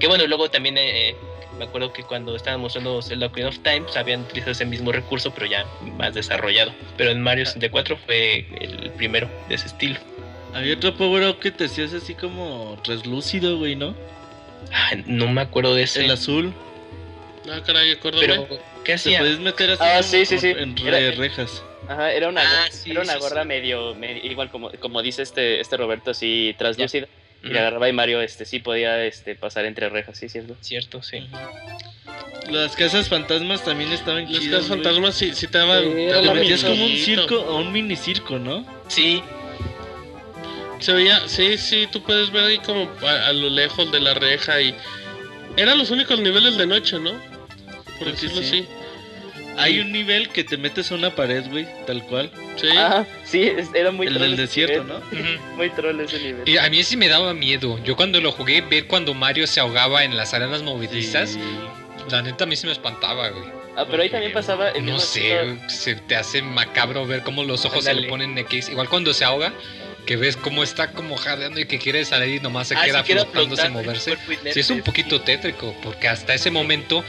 Que 0.00 0.06
bueno, 0.06 0.26
luego 0.26 0.50
también 0.50 0.76
eh, 0.78 1.16
me 1.58 1.64
acuerdo 1.64 1.92
que 1.92 2.04
cuando 2.04 2.36
estaban 2.36 2.60
mostrando 2.60 3.02
Zelda 3.02 3.26
Ocarina 3.26 3.48
of 3.48 3.58
Time, 3.60 3.80
pues, 3.82 3.96
habían 3.96 4.20
utilizado 4.20 4.52
ese 4.52 4.64
mismo 4.64 4.92
recurso, 4.92 5.32
pero 5.32 5.46
ya 5.46 5.66
más 5.96 6.14
desarrollado. 6.14 6.72
Pero 6.96 7.10
en 7.10 7.20
Mario 7.20 7.46
64 7.46 7.96
fue 7.96 8.46
el 8.60 8.90
primero 8.92 9.28
de 9.48 9.56
ese 9.56 9.66
estilo. 9.66 9.98
Había 10.54 10.74
otro 10.74 10.94
power 10.94 11.28
up 11.28 11.40
que 11.40 11.50
te 11.50 11.64
hacías 11.64 11.92
así 11.92 12.14
como 12.14 12.78
translúcido, 12.84 13.58
güey, 13.58 13.74
¿no? 13.76 13.94
Ah, 14.72 14.92
no 15.06 15.28
me 15.28 15.40
acuerdo 15.40 15.74
de 15.74 15.82
ese. 15.82 16.04
El 16.04 16.10
azul. 16.10 16.52
Ah, 17.50 17.62
caray, 17.64 17.92
acuérdame. 17.92 18.26
pero, 18.26 18.48
¿qué 18.48 18.58
Te 18.84 18.92
hacía? 18.94 19.18
puedes 19.20 19.38
meter 19.38 19.70
así 19.72 19.82
Ah, 19.82 19.90
como 19.98 20.02
sí, 20.02 20.26
sí, 20.26 20.38
sí. 20.38 20.48
en 20.56 20.74
Era- 20.86 21.10
rejas. 21.12 21.62
Ajá, 21.88 22.12
era 22.12 22.28
una, 22.28 22.42
Ah, 22.42 22.68
sí, 22.70 22.90
era 22.90 23.00
una 23.02 23.14
sí, 23.14 23.18
gorra 23.20 23.42
sí. 23.42 23.48
medio, 23.48 23.94
medio- 23.94 24.22
igual 24.30 24.50
como, 24.50 24.70
como 24.72 25.00
dice 25.02 25.22
este, 25.22 25.60
este 25.60 25.76
Roberto, 25.76 26.10
así 26.10 26.54
translúcida. 26.58 27.06
Y 27.42 27.46
Ujú. 27.46 27.52
le 27.54 27.60
agarraba 27.60 27.88
y 27.88 27.92
Mario 27.92 28.20
este 28.20 28.44
sí 28.44 28.58
podía 28.58 29.04
este 29.04 29.34
pasar 29.36 29.64
entre 29.64 29.88
rejas, 29.88 30.18
sí, 30.18 30.28
cierto. 30.28 30.56
Cierto, 30.60 31.02
sí. 31.02 31.26
Las 32.50 32.74
casas 32.76 33.08
fantasmas 33.08 33.62
también 33.64 33.92
estaban 33.92 34.24
Las 34.30 34.40
chidas. 34.42 34.54
casas 34.62 34.68
fantasmas 34.68 35.14
sí, 35.14 35.32
sí 35.34 35.46
te 35.46 35.58
daban. 35.58 35.94
Metías 36.34 36.64
como 36.64 36.84
un 36.84 36.96
circo 36.96 37.36
o 37.40 37.56
un 37.58 37.70
mini 37.72 37.94
circo, 37.96 38.38
¿no? 38.38 38.66
Sí, 38.88 39.22
Se 40.80 40.92
veía, 40.92 41.26
sí, 41.28 41.58
sí, 41.58 41.88
tú 41.90 42.02
puedes 42.02 42.30
ver 42.30 42.44
ahí 42.44 42.58
como 42.58 42.88
a, 43.06 43.26
a 43.28 43.32
lo 43.32 43.50
lejos 43.50 43.90
de 43.90 43.98
la 44.00 44.14
reja 44.14 44.60
y. 44.60 44.74
Eran 45.56 45.76
los 45.76 45.90
únicos 45.90 46.20
niveles 46.20 46.56
de 46.56 46.66
noche, 46.66 46.98
¿no? 47.00 47.12
Por 47.98 48.10
decirlo 48.12 48.40
sí. 48.42 48.46
así. 48.48 48.68
Hay 49.56 49.80
un 49.80 49.90
nivel 49.90 50.28
que 50.28 50.44
te 50.44 50.56
metes 50.56 50.92
a 50.92 50.94
una 50.94 51.16
pared, 51.16 51.44
güey, 51.50 51.66
tal 51.84 52.04
cual. 52.04 52.30
Sí. 52.56 52.68
Ah, 52.76 53.04
sí, 53.24 53.50
era 53.74 53.90
muy 53.90 54.06
el 54.06 54.14
troll 54.14 54.22
del 54.30 54.34
ese 54.34 54.42
desierto, 54.42 54.84
nivel, 54.84 55.36
¿no? 55.40 55.56
Muy 55.56 55.70
troll 55.70 56.00
ese 56.00 56.18
nivel. 56.20 56.48
Y 56.48 56.58
a 56.58 56.70
mí 56.70 56.84
sí 56.84 56.96
me 56.96 57.08
daba 57.08 57.34
miedo. 57.34 57.82
Yo 57.82 57.96
cuando 57.96 58.20
lo 58.20 58.30
jugué, 58.30 58.60
ver 58.60 58.86
cuando 58.86 59.14
Mario 59.14 59.48
se 59.48 59.58
ahogaba 59.58 60.04
en 60.04 60.16
las 60.16 60.32
arenas 60.32 60.62
movedizas, 60.62 61.36
la 62.08 62.22
neta 62.22 62.44
a 62.44 62.46
mí 62.46 62.54
sí 62.54 62.66
me 62.66 62.72
espantaba, 62.72 63.30
güey. 63.30 63.44
Ah, 63.76 63.84
pero 63.90 64.02
ahí 64.04 64.10
también 64.10 64.32
pasaba 64.32 64.70
el 64.70 64.84
No 64.86 65.00
sé, 65.00 65.40
efecto- 65.40 65.68
se 65.70 65.94
te 65.96 66.14
hace 66.16 66.40
macabro 66.42 67.04
ver 67.06 67.22
cómo 67.22 67.42
los 67.42 67.64
ojos 67.64 67.84
se 67.84 67.94
le 67.94 68.08
ponen 68.08 68.38
X. 68.38 68.68
Igual 68.68 68.88
cuando 68.88 69.12
se 69.12 69.24
ahoga, 69.24 69.52
que 70.06 70.16
ves 70.16 70.36
cómo 70.36 70.62
está 70.62 70.92
como 70.92 71.16
jadeando 71.16 71.58
y 71.60 71.66
que 71.66 71.78
quiere 71.78 72.04
salir 72.04 72.36
y 72.36 72.40
nomás 72.40 72.68
se 72.68 72.76
Ah, 72.76 72.82
queda 72.84 73.02
flotando 73.04 73.56
sin 73.56 73.66
el 73.66 73.72
moverse. 73.72 74.16
Sí, 74.52 74.60
es 74.60 74.70
un 74.70 74.82
poquito 74.82 75.20
tétrico, 75.20 75.74
porque 75.82 76.08
hasta 76.08 76.32
ese 76.34 76.50
momento 76.50 77.04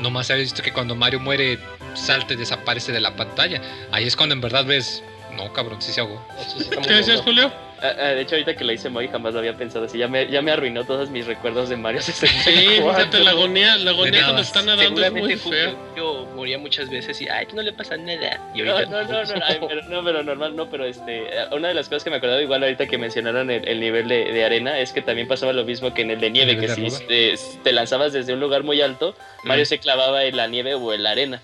nomás 0.00 0.30
había 0.30 0.42
visto 0.42 0.62
que 0.62 0.72
cuando 0.72 0.94
Mario 0.94 1.20
muere, 1.20 1.58
salta 1.94 2.34
y 2.34 2.36
desaparece 2.36 2.92
de 2.92 3.00
la 3.00 3.16
pantalla. 3.16 3.60
Ahí 3.92 4.06
es 4.06 4.16
cuando 4.16 4.34
en 4.34 4.40
verdad 4.40 4.64
ves, 4.64 5.02
no 5.36 5.52
cabrón, 5.52 5.80
sí 5.82 5.92
se 5.92 6.00
ahogó. 6.00 6.22
Sí 6.58 6.68
¿Qué 6.86 6.92
decías. 6.94 7.20
Julio? 7.22 7.50
Ah, 7.82 7.92
ah, 7.98 8.04
de 8.08 8.20
hecho, 8.20 8.34
ahorita 8.34 8.54
que 8.56 8.62
lo 8.64 8.72
hice 8.74 8.90
Moy 8.90 9.08
jamás 9.08 9.32
lo 9.32 9.38
había 9.38 9.54
pensado 9.56 9.86
así. 9.86 9.96
Ya 9.96 10.06
me, 10.06 10.30
ya 10.30 10.42
me 10.42 10.50
arruinó 10.50 10.84
todos 10.84 11.08
mis 11.08 11.26
recuerdos 11.26 11.70
de 11.70 11.76
Mario 11.78 12.02
64. 12.02 12.52
Sí, 12.52 12.82
fíjate, 12.82 13.20
la 13.24 13.30
agonía, 13.30 13.76
la 13.78 13.92
agonía 13.92 14.22
cuando 14.24 14.42
está 14.42 14.60
nadando 14.60 15.02
es 15.02 15.10
muy 15.12 15.34
fea. 15.36 15.74
Julio 15.94 16.26
moría 16.36 16.58
muchas 16.58 16.90
veces 16.90 17.18
y, 17.22 17.28
ay, 17.28 17.46
no 17.54 17.62
le 17.62 17.72
pasa 17.72 17.96
nada. 17.96 18.38
Y 18.54 18.60
No, 18.60 18.72
ahorita 18.72 18.90
no, 18.90 19.02
no, 19.04 19.24
no, 19.24 19.44
ay, 19.46 19.58
pero, 19.66 19.82
no, 19.88 20.04
pero 20.04 20.22
normal, 20.22 20.54
no, 20.56 20.68
pero 20.68 20.84
este, 20.84 21.22
eh, 21.34 21.46
una 21.52 21.68
de 21.68 21.74
las 21.74 21.88
cosas 21.88 22.04
que 22.04 22.10
me 22.10 22.16
acordaba 22.16 22.42
igual 22.42 22.62
ahorita 22.62 22.86
que 22.86 22.98
mencionaron 22.98 23.50
el, 23.50 23.66
el 23.66 23.80
nivel 23.80 24.08
de, 24.08 24.24
de 24.30 24.44
arena 24.44 24.78
es 24.78 24.92
que 24.92 25.00
también 25.00 25.26
pasaba 25.26 25.54
lo 25.54 25.64
mismo 25.64 25.94
que 25.94 26.02
en 26.02 26.10
el 26.10 26.20
de 26.20 26.28
nieve, 26.30 26.58
que 26.58 26.68
si 27.38 27.58
te 27.64 27.72
lanzabas 27.72 28.12
desde 28.12 28.34
un 28.34 28.40
lugar 28.40 28.62
muy 28.62 28.82
alto, 28.82 29.16
Mario 29.44 29.62
Mm. 29.62 29.66
se 29.66 29.78
clavaba 29.78 30.24
en 30.24 30.36
la 30.36 30.48
nieve 30.48 30.74
o 30.74 30.92
en 30.92 31.02
la 31.02 31.12
arena. 31.12 31.40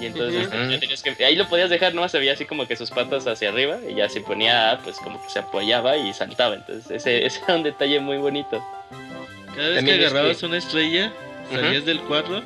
Y 0.00 0.06
entonces 0.06 0.48
ya 0.50 0.78
tenías 0.80 1.02
que- 1.02 1.24
ahí 1.24 1.34
lo 1.34 1.48
podías 1.48 1.70
dejar, 1.70 1.94
nomás 1.94 2.12
se 2.12 2.18
veía 2.18 2.32
así 2.34 2.44
como 2.44 2.66
que 2.68 2.76
sus 2.76 2.90
patas 2.90 3.26
hacia 3.26 3.48
arriba 3.48 3.78
y 3.88 3.94
ya 3.94 4.08
se 4.08 4.20
ponía, 4.20 4.78
pues 4.84 4.96
como 4.98 5.20
que 5.22 5.28
se 5.30 5.38
apoyaba 5.40 5.96
y 5.96 6.12
saltaba. 6.12 6.54
Entonces 6.56 6.90
ese, 6.90 7.24
ese 7.26 7.40
era 7.44 7.56
un 7.56 7.62
detalle 7.62 7.98
muy 8.00 8.18
bonito. 8.18 8.62
Cada 9.56 9.68
vez 9.70 9.76
También 9.76 9.98
que 9.98 10.04
es 10.04 10.10
agarrabas 10.12 10.36
que- 10.38 10.46
una 10.46 10.56
estrella, 10.58 11.12
salías 11.50 11.84
del 11.84 12.00
cuadro. 12.00 12.42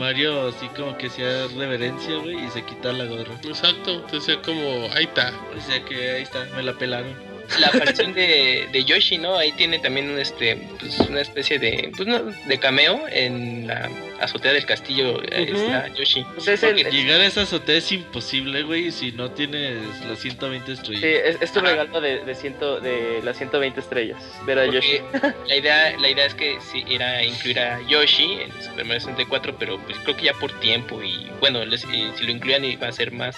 Mario 0.00 0.48
así 0.48 0.68
como 0.68 0.96
que 0.96 1.08
hacía 1.08 1.48
reverencia, 1.54 2.14
güey, 2.16 2.46
y 2.46 2.48
se 2.48 2.64
quitaba 2.64 2.94
la 2.94 3.04
gorra. 3.04 3.34
Exacto, 3.44 4.00
decía 4.10 4.40
como, 4.40 4.88
ahí 4.94 5.04
está. 5.04 5.32
O 5.54 5.60
sea 5.60 5.84
que 5.84 6.12
ahí 6.12 6.22
está, 6.22 6.46
me 6.56 6.62
la 6.62 6.72
pelaron. 6.72 7.14
La 7.60 7.68
aparición 7.68 8.12
de, 8.12 8.68
de 8.72 8.84
Yoshi, 8.84 9.18
¿no? 9.18 9.36
Ahí 9.38 9.52
tiene 9.52 9.78
también 9.78 10.10
un, 10.10 10.18
este, 10.18 10.56
pues, 10.80 10.98
una 11.00 11.20
especie 11.20 11.58
de, 11.58 11.90
pues, 11.96 12.08
no, 12.08 12.20
de 12.20 12.58
cameo 12.58 13.02
en 13.10 13.66
la 13.66 13.88
azotea 14.20 14.52
del 14.52 14.66
castillo. 14.66 15.14
Ujú. 15.18 15.22
está 15.32 15.88
Yoshi. 15.94 16.24
Pues 16.34 16.48
es 16.48 16.62
el- 16.62 16.76
Llegar 16.90 17.20
a 17.20 17.26
esa 17.26 17.42
azotea 17.42 17.76
es 17.76 17.90
imposible, 17.92 18.62
güey, 18.62 18.90
si 18.90 19.12
no 19.12 19.30
tienes 19.30 19.78
las 20.08 20.18
120 20.18 20.72
estrellas. 20.72 21.00
Sí, 21.02 21.08
es, 21.08 21.36
es 21.40 21.52
tu 21.52 21.60
Ajá. 21.60 21.68
regalo 21.70 22.00
de, 22.00 22.24
de, 22.24 22.34
ciento, 22.34 22.80
de 22.80 23.20
las 23.22 23.36
120 23.38 23.80
estrellas. 23.80 24.18
Ver 24.44 24.58
a 24.58 24.66
Yoshi. 24.66 25.00
La 25.46 25.56
idea, 25.56 25.96
la 25.98 26.08
idea 26.08 26.26
es 26.26 26.34
que 26.34 26.58
sí 26.72 26.84
era 26.88 27.22
incluir 27.22 27.60
a 27.60 27.80
Yoshi 27.88 28.38
en 28.42 28.50
Super 28.62 28.84
Mario 28.84 29.00
64, 29.00 29.56
pero 29.58 29.78
pues 29.78 29.98
creo 30.00 30.16
que 30.16 30.24
ya 30.24 30.32
por 30.34 30.52
tiempo 30.60 31.02
y 31.02 31.28
bueno, 31.40 31.64
les- 31.64 31.84
y 31.84 32.08
si 32.16 32.24
lo 32.24 32.32
incluían 32.32 32.64
iba 32.64 32.88
a 32.88 32.92
ser 32.92 33.12
más, 33.12 33.36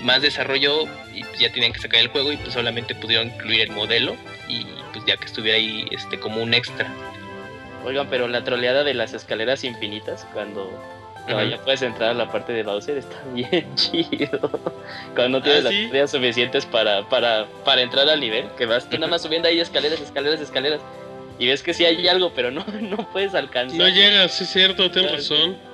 más 0.00 0.22
desarrollo 0.22 0.84
y 1.14 1.22
pues 1.24 1.38
ya 1.38 1.52
tenían 1.52 1.72
que 1.72 1.80
sacar 1.80 2.00
el 2.00 2.08
juego 2.08 2.32
y 2.32 2.36
pues 2.36 2.52
solamente 2.54 2.94
pudieron 2.94 3.28
incluir 3.28 3.62
el 3.62 3.70
modelo 3.70 4.16
y 4.48 4.64
pues 4.92 5.04
ya 5.06 5.16
que 5.16 5.26
estuviera 5.26 5.56
ahí 5.56 5.86
este 5.90 6.18
como 6.18 6.42
un 6.42 6.54
extra. 6.54 6.92
Oigan, 7.84 8.08
pero 8.08 8.28
la 8.28 8.44
troleada 8.44 8.84
de 8.84 8.94
las 8.94 9.14
escaleras 9.14 9.64
infinitas, 9.64 10.26
cuando, 10.32 10.70
ya 11.28 11.58
puedes 11.62 11.82
entrar 11.82 12.10
a 12.10 12.14
la 12.14 12.30
parte 12.30 12.52
de 12.52 12.62
Bowser, 12.62 12.98
está 12.98 13.16
bien 13.34 13.66
chido. 13.76 14.50
Cuando 15.14 15.38
no 15.38 15.42
tienes 15.42 15.60
¿Ah, 15.60 15.64
las 15.64 15.72
sí? 15.72 15.84
estrellas 15.84 16.10
suficientes 16.10 16.66
para, 16.66 17.08
para, 17.08 17.46
para 17.64 17.82
entrar 17.82 18.08
al 18.08 18.20
nivel, 18.20 18.48
que 18.56 18.66
vas 18.66 18.88
tú 18.88 18.96
nada 18.98 19.08
más 19.10 19.22
subiendo 19.22 19.48
ahí 19.48 19.60
escaleras, 19.60 20.00
escaleras, 20.00 20.40
escaleras. 20.40 20.80
Y 21.38 21.46
ves 21.46 21.62
que 21.62 21.72
sí 21.72 21.84
hay 21.84 22.08
algo, 22.08 22.32
pero 22.34 22.50
no, 22.50 22.64
no 22.80 23.10
puedes 23.12 23.34
alcanzar. 23.34 23.78
No 23.78 23.88
llegas, 23.88 24.36
sí 24.36 24.44
es 24.44 24.50
cierto, 24.50 24.90
tienes 24.90 25.12
razón. 25.12 25.67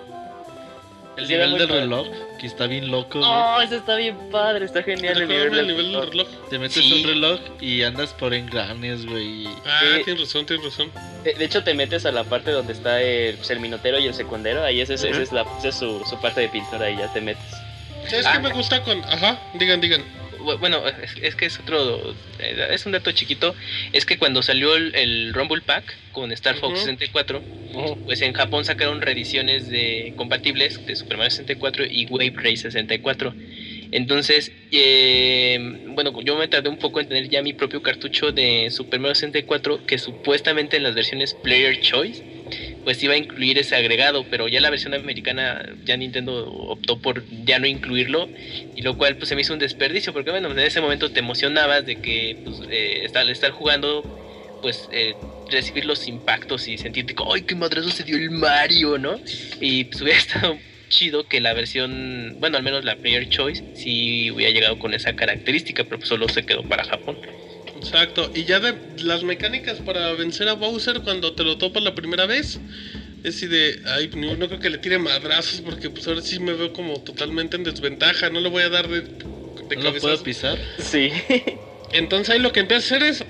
El 1.16 1.28
nivel 1.28 1.50
del 1.58 1.68
padre. 1.68 1.80
reloj, 1.82 2.06
que 2.40 2.46
está 2.46 2.66
bien 2.66 2.90
loco, 2.90 3.18
güey. 3.20 3.30
Oh, 3.30 3.60
eso 3.60 3.76
está 3.76 3.96
bien 3.96 4.16
padre, 4.30 4.64
está 4.64 4.82
genial 4.82 5.20
el 5.22 5.28
nivel, 5.28 5.50
del 5.52 5.76
reloj. 5.76 6.08
reloj. 6.10 6.28
Te 6.50 6.58
metes 6.58 6.82
Sí. 6.84 6.92
un 7.02 7.08
reloj 7.08 7.40
y 7.60 7.82
andas 7.82 8.12
por 8.12 8.34
engranes, 8.34 9.06
güey. 9.06 9.46
Ah, 9.66 9.80
tienes 10.04 10.20
razón, 10.22 10.44
tienes 10.46 10.64
razón. 10.64 10.90
De, 11.22 11.34
de 11.34 11.44
hecho, 11.44 11.62
te 11.62 11.74
metes 11.74 12.04
a 12.06 12.12
la 12.12 12.24
parte 12.24 12.50
donde 12.50 12.72
está 12.72 13.00
el, 13.00 13.36
pues, 13.36 13.50
el 13.50 13.60
minotero 13.60 13.98
y 13.98 14.06
el 14.06 14.14
secundero. 14.14 14.64
Ahí 14.64 14.80
ese, 14.80 14.94
es- 14.94 15.04
esa 15.04 15.22
es, 15.22 15.32
la, 15.32 15.42
esa 15.58 15.68
es 15.68 15.76
su, 15.76 16.02
su 16.08 16.20
parte 16.20 16.40
de 16.40 16.48
pintura 16.48 16.90
y 16.90 16.96
ya 16.96 17.12
te 17.12 17.20
metes. 17.20 17.44
¿Sabes 18.08 18.26
Ah. 18.26 18.32
qué 18.34 18.38
me 18.40 18.52
gusta 18.52 18.82
con.? 18.82 19.02
Ajá, 19.04 19.38
digan, 19.54 19.80
digan. 19.80 20.02
Bu- 20.44 20.58
Bueno, 20.58 20.86
es, 20.88 21.14
es 21.22 21.36
que 21.36 21.46
es 21.46 21.58
otro, 21.60 22.12
eh, 22.38 22.68
es 22.70 22.86
un 22.86 22.92
dato 22.92 23.12
chiquito, 23.12 23.54
es 23.92 24.06
que 24.06 24.18
cuando 24.18 24.42
salió 24.42 24.74
el, 24.76 24.94
el 24.94 25.32
Rumble 25.34 25.62
Pack 25.62 25.84
con 26.12 26.32
Star 26.32 26.56
Fox 26.56 26.72
Ujú. 26.80 26.86
64, 26.86 27.44
pues 28.04 28.22
en 28.22 28.32
Japón 28.34 28.64
sacaron 28.64 29.00
reediciones 29.00 29.68
de 29.68 30.12
compatibles 30.16 30.84
de 30.86 30.94
Super 30.96 31.16
Mario 31.18 31.30
64 31.30 31.84
y 31.88 32.06
Wave 32.08 32.32
Race 32.36 32.58
64. 32.58 33.36
Entonces, 33.90 34.52
eh, 34.72 35.58
bueno, 35.88 36.20
yo 36.22 36.36
me 36.36 36.48
tardé 36.48 36.68
un 36.68 36.78
poco 36.78 37.00
en 37.00 37.08
tener 37.08 37.28
ya 37.28 37.42
mi 37.42 37.52
propio 37.52 37.82
cartucho 37.82 38.32
de 38.32 38.70
Super 38.70 39.00
Mario 39.00 39.14
64 39.14 39.86
que 39.86 39.98
supuestamente 39.98 40.76
en 40.76 40.82
las 40.82 40.94
versiones 40.94 41.34
Player 41.34 41.80
Choice 41.80 42.22
pues 42.84 43.02
iba 43.02 43.14
a 43.14 43.16
incluir 43.16 43.58
ese 43.58 43.74
agregado, 43.74 44.26
pero 44.30 44.46
ya 44.46 44.60
la 44.60 44.68
versión 44.68 44.92
americana 44.94 45.74
ya 45.84 45.96
Nintendo 45.96 46.52
optó 46.52 46.98
por 46.98 47.24
ya 47.44 47.58
no 47.58 47.66
incluirlo 47.66 48.28
y 48.76 48.82
lo 48.82 48.98
cual 48.98 49.16
pues 49.16 49.30
se 49.30 49.34
me 49.34 49.40
hizo 49.40 49.54
un 49.54 49.58
desperdicio 49.58 50.12
porque 50.12 50.30
bueno, 50.30 50.50
en 50.50 50.58
ese 50.58 50.80
momento 50.80 51.10
te 51.10 51.20
emocionabas 51.20 51.86
de 51.86 51.96
que 51.96 52.36
pues, 52.44 52.60
eh, 52.70 53.04
estar, 53.04 53.28
estar 53.28 53.50
jugando 53.52 54.02
pues 54.60 54.88
eh, 54.92 55.14
recibir 55.50 55.86
los 55.86 56.06
impactos 56.08 56.68
y 56.68 56.78
sentirte 56.78 57.14
¡ay, 57.32 57.42
qué 57.42 57.54
madrazo 57.54 57.90
se 57.90 58.02
dio 58.02 58.16
el 58.16 58.30
Mario! 58.30 58.98
¿no? 58.98 59.18
Y 59.60 59.84
pues 59.84 60.02
hubiera 60.02 60.18
estado 60.20 60.58
chido 60.94 61.26
que 61.26 61.40
la 61.40 61.52
versión, 61.52 62.36
bueno, 62.38 62.56
al 62.56 62.62
menos 62.62 62.84
la 62.84 62.96
Player 62.96 63.28
Choice, 63.28 63.64
sí 63.74 64.30
hubiera 64.30 64.52
llegado 64.52 64.78
con 64.78 64.94
esa 64.94 65.14
característica, 65.14 65.84
pero 65.84 65.98
pues 65.98 66.08
solo 66.08 66.28
se 66.28 66.46
quedó 66.46 66.62
para 66.62 66.84
Japón. 66.84 67.18
Exacto. 67.76 68.30
Y 68.34 68.44
ya 68.44 68.60
de 68.60 68.74
las 69.02 69.24
mecánicas 69.24 69.78
para 69.80 70.12
vencer 70.12 70.48
a 70.48 70.54
Bowser 70.54 71.00
cuando 71.02 71.34
te 71.34 71.44
lo 71.44 71.58
topas 71.58 71.82
la 71.82 71.94
primera 71.94 72.26
vez. 72.26 72.58
Es 73.24 73.36
así 73.36 73.46
de, 73.46 73.80
ay, 73.86 74.10
no, 74.16 74.36
no 74.36 74.48
creo 74.48 74.60
que 74.60 74.70
le 74.70 74.78
tire 74.78 74.98
madrazos 74.98 75.60
porque 75.62 75.90
pues 75.90 76.06
ahora 76.06 76.20
sí 76.20 76.38
me 76.38 76.52
veo 76.52 76.72
como 76.72 77.00
totalmente 77.00 77.56
en 77.56 77.64
desventaja. 77.64 78.30
No 78.30 78.40
le 78.40 78.48
voy 78.48 78.62
a 78.62 78.68
dar 78.68 78.88
de, 78.88 79.00
de 79.00 79.76
¿No 79.76 79.82
lo 79.82 79.94
puedo 79.94 80.22
pisar? 80.22 80.58
Sí. 80.78 81.10
Entonces 81.92 82.34
ahí 82.34 82.40
lo 82.40 82.52
que 82.52 82.60
empieza 82.60 82.94
a 82.94 82.98
hacer 82.98 83.08
es 83.08 83.24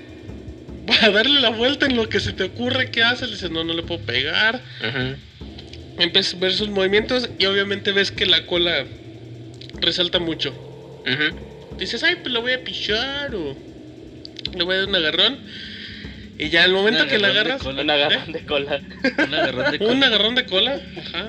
a 1.01 1.09
darle 1.09 1.39
la 1.39 1.49
vuelta 1.49 1.85
en 1.85 1.95
lo 1.95 2.07
que 2.09 2.19
se 2.19 2.33
te 2.33 2.43
ocurre 2.43 2.91
que 2.91 3.03
hace. 3.03 3.25
Le 3.25 3.33
dices, 3.33 3.51
no, 3.51 3.63
no 3.63 3.73
le 3.73 3.83
puedo 3.83 4.01
pegar. 4.01 4.61
Empiezas 5.97 6.33
a 6.33 6.37
ver 6.37 6.53
sus 6.53 6.69
movimientos 6.69 7.29
y 7.39 7.45
obviamente 7.45 7.91
ves 7.91 8.11
que 8.11 8.25
la 8.25 8.45
cola 8.45 8.85
resalta 9.79 10.19
mucho. 10.19 10.53
Dices, 11.77 12.03
ay, 12.03 12.17
pues 12.17 12.33
lo 12.33 12.41
voy 12.41 12.53
a 12.53 12.63
pichar 12.63 13.35
o 13.35 13.55
le 14.55 14.63
voy 14.63 14.75
a 14.75 14.79
dar 14.79 14.87
un 14.89 14.95
agarrón. 14.95 15.37
Y 16.37 16.49
ya 16.49 16.63
al 16.63 16.73
momento 16.73 17.03
Un 17.03 17.09
que 17.09 17.17
la 17.17 17.29
agarras, 17.29 17.61
cola. 17.61 17.81
Un 17.81 17.89
agarrón 17.89 18.31
de 18.33 18.45
cola. 18.45 18.81
Un 19.25 19.33
agarrón 19.33 19.71
de 19.71 19.77
un 19.77 19.87
cola. 19.87 20.07
agarrón 20.07 20.35
de 20.35 20.45
cola, 20.45 20.81
ajá, 20.97 21.27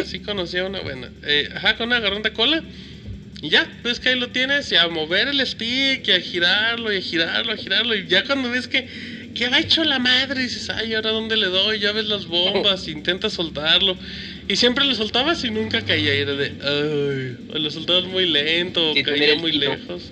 así 0.00 0.18
conocía 0.18 0.64
una 0.64 0.80
buena. 0.80 1.12
Eh, 1.22 1.48
ajá, 1.54 1.76
con 1.76 1.88
un 1.88 1.92
agarrón 1.92 2.22
de 2.22 2.32
cola. 2.32 2.62
Y 3.40 3.50
ya, 3.50 3.68
ves 3.84 4.00
que 4.00 4.08
ahí 4.08 4.18
lo 4.18 4.30
tienes, 4.30 4.72
y 4.72 4.76
a 4.76 4.88
mover 4.88 5.28
el 5.28 5.46
stick, 5.46 6.08
y 6.08 6.10
a 6.10 6.20
girarlo, 6.20 6.92
y 6.92 6.96
a 6.96 7.00
girarlo, 7.00 7.52
a 7.52 7.56
girarlo. 7.56 7.94
Y 7.94 8.08
ya 8.08 8.24
cuando 8.24 8.50
ves 8.50 8.66
que, 8.66 8.88
que 9.38 9.48
va 9.48 9.58
hecho 9.60 9.84
la 9.84 9.98
madre, 9.98 10.42
dices, 10.42 10.68
ay, 10.70 10.94
¿ahora 10.94 11.10
dónde 11.10 11.36
le 11.36 11.46
doy? 11.46 11.78
Ya 11.78 11.92
ves 11.92 12.06
las 12.06 12.26
bombas, 12.26 12.88
intentas 12.88 13.32
soltarlo. 13.32 13.96
Y 14.48 14.56
siempre 14.56 14.84
lo 14.84 14.94
soltabas 14.94 15.44
y 15.44 15.50
nunca 15.50 15.80
caía. 15.82 16.14
Y 16.14 16.18
era 16.18 16.32
de, 16.34 16.46
ay, 16.62 17.46
o 17.54 17.58
lo 17.58 17.70
soltabas 17.70 18.04
muy 18.04 18.26
lento, 18.28 18.90
o 18.90 18.94
Sí, 18.94 19.02
caía 19.02 19.36
muy 19.36 19.52
tino. 19.52 19.70
lejos. 19.70 20.02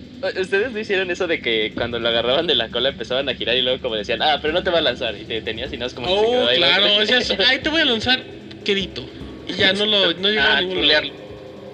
¿Ustedes 0.41 0.73
no 0.73 0.79
hicieron 0.79 1.11
eso 1.11 1.27
de 1.27 1.41
que 1.41 1.73
cuando 1.75 1.99
lo 1.99 2.09
agarraban 2.09 2.47
de 2.47 2.55
la 2.55 2.69
cola 2.71 2.89
empezaban 2.89 3.29
a 3.29 3.35
girar 3.35 3.57
y 3.57 3.63
luego 3.63 3.81
como 3.83 3.97
decían, 3.97 4.23
ah, 4.23 4.39
pero 4.41 4.55
no 4.55 4.63
te 4.63 4.71
va 4.71 4.79
a 4.79 4.83
lanzar? 4.83 5.15
Y 5.17 5.25
te 5.25 5.35
detenías 5.35 5.73
y 5.73 5.77
no 5.77 5.87
es 5.87 5.93
como 5.95 6.07
que 6.07 6.15
se 6.15 6.27
quedó 6.31 6.45
Oh, 6.45 6.49
ahí. 6.49 6.57
claro, 6.57 7.01
decías, 7.01 7.33
ay, 7.47 7.59
te 7.59 7.69
voy 7.69 7.81
a 7.83 7.85
lanzar 7.85 8.23
quedito. 8.65 9.07
Y 9.49 9.55
ya 9.55 9.73
no 9.75 9.87
lo, 9.87 10.13
no 10.15 10.29
llegó 10.29 10.41
a 10.43 10.57
Ah, 10.57 10.61
ningún 10.61 10.77
trolearlo. 10.79 11.11
lado. 11.13 11.27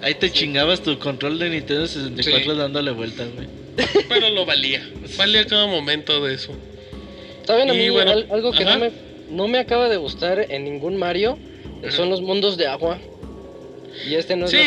Ahí 0.03 0.15
te 0.15 0.31
chingabas 0.31 0.83
tu 0.83 0.99
control 0.99 1.39
de 1.39 1.49
Nintendo 1.49 1.87
64 1.87 2.55
dándole 2.55 2.91
vuelta, 2.91 3.23
güey. 3.25 3.47
Pero 4.09 4.29
lo 4.29 4.45
valía. 4.45 4.85
Valía 5.17 5.45
cada 5.47 5.65
momento 5.65 6.23
de 6.23 6.35
eso. 6.35 6.55
¿Saben 7.45 7.69
a 7.69 7.73
mí 7.73 7.89
bueno, 7.89 8.11
al- 8.11 8.27
algo 8.31 8.51
que 8.51 8.63
no 8.65 8.79
me, 8.79 8.91
no 9.29 9.47
me 9.47 9.59
acaba 9.59 9.89
de 9.89 9.97
gustar 9.97 10.45
en 10.49 10.63
ningún 10.63 10.97
Mario? 10.97 11.37
Son 11.89 12.09
los 12.09 12.21
mundos 12.21 12.55
de 12.57 12.67
agua. 12.67 12.99
Y 14.07 14.15
este 14.15 14.35
no 14.35 14.45
es 14.45 14.51
Sí, 14.51 14.57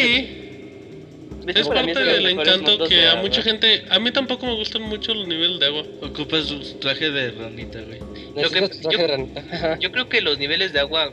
hecho, 1.47 1.61
es 1.61 1.69
parte 1.69 2.05
del 2.05 2.27
encanto 2.27 2.87
que 2.89 2.97
de 2.97 3.09
a 3.09 3.17
mucha 3.17 3.43
gente. 3.43 3.85
A 3.91 3.99
mí 3.99 4.11
tampoco 4.11 4.47
me 4.47 4.55
gustan 4.55 4.83
mucho 4.83 5.15
los 5.15 5.27
niveles 5.27 5.59
de 5.59 5.67
agua. 5.67 5.85
Ocupas 6.03 6.51
un 6.51 6.63
traje 6.81 7.11
de 7.11 7.31
ranita, 7.31 7.81
güey. 7.83 7.99
Lo 8.35 8.51
que- 8.51 8.61
traje 8.69 8.81
yo- 8.91 8.99
de 8.99 9.07
ranita. 9.07 9.79
Yo 9.81 9.91
creo 9.93 10.09
que 10.09 10.21
los 10.21 10.39
niveles 10.39 10.73
de 10.73 10.81
agua, 10.81 11.11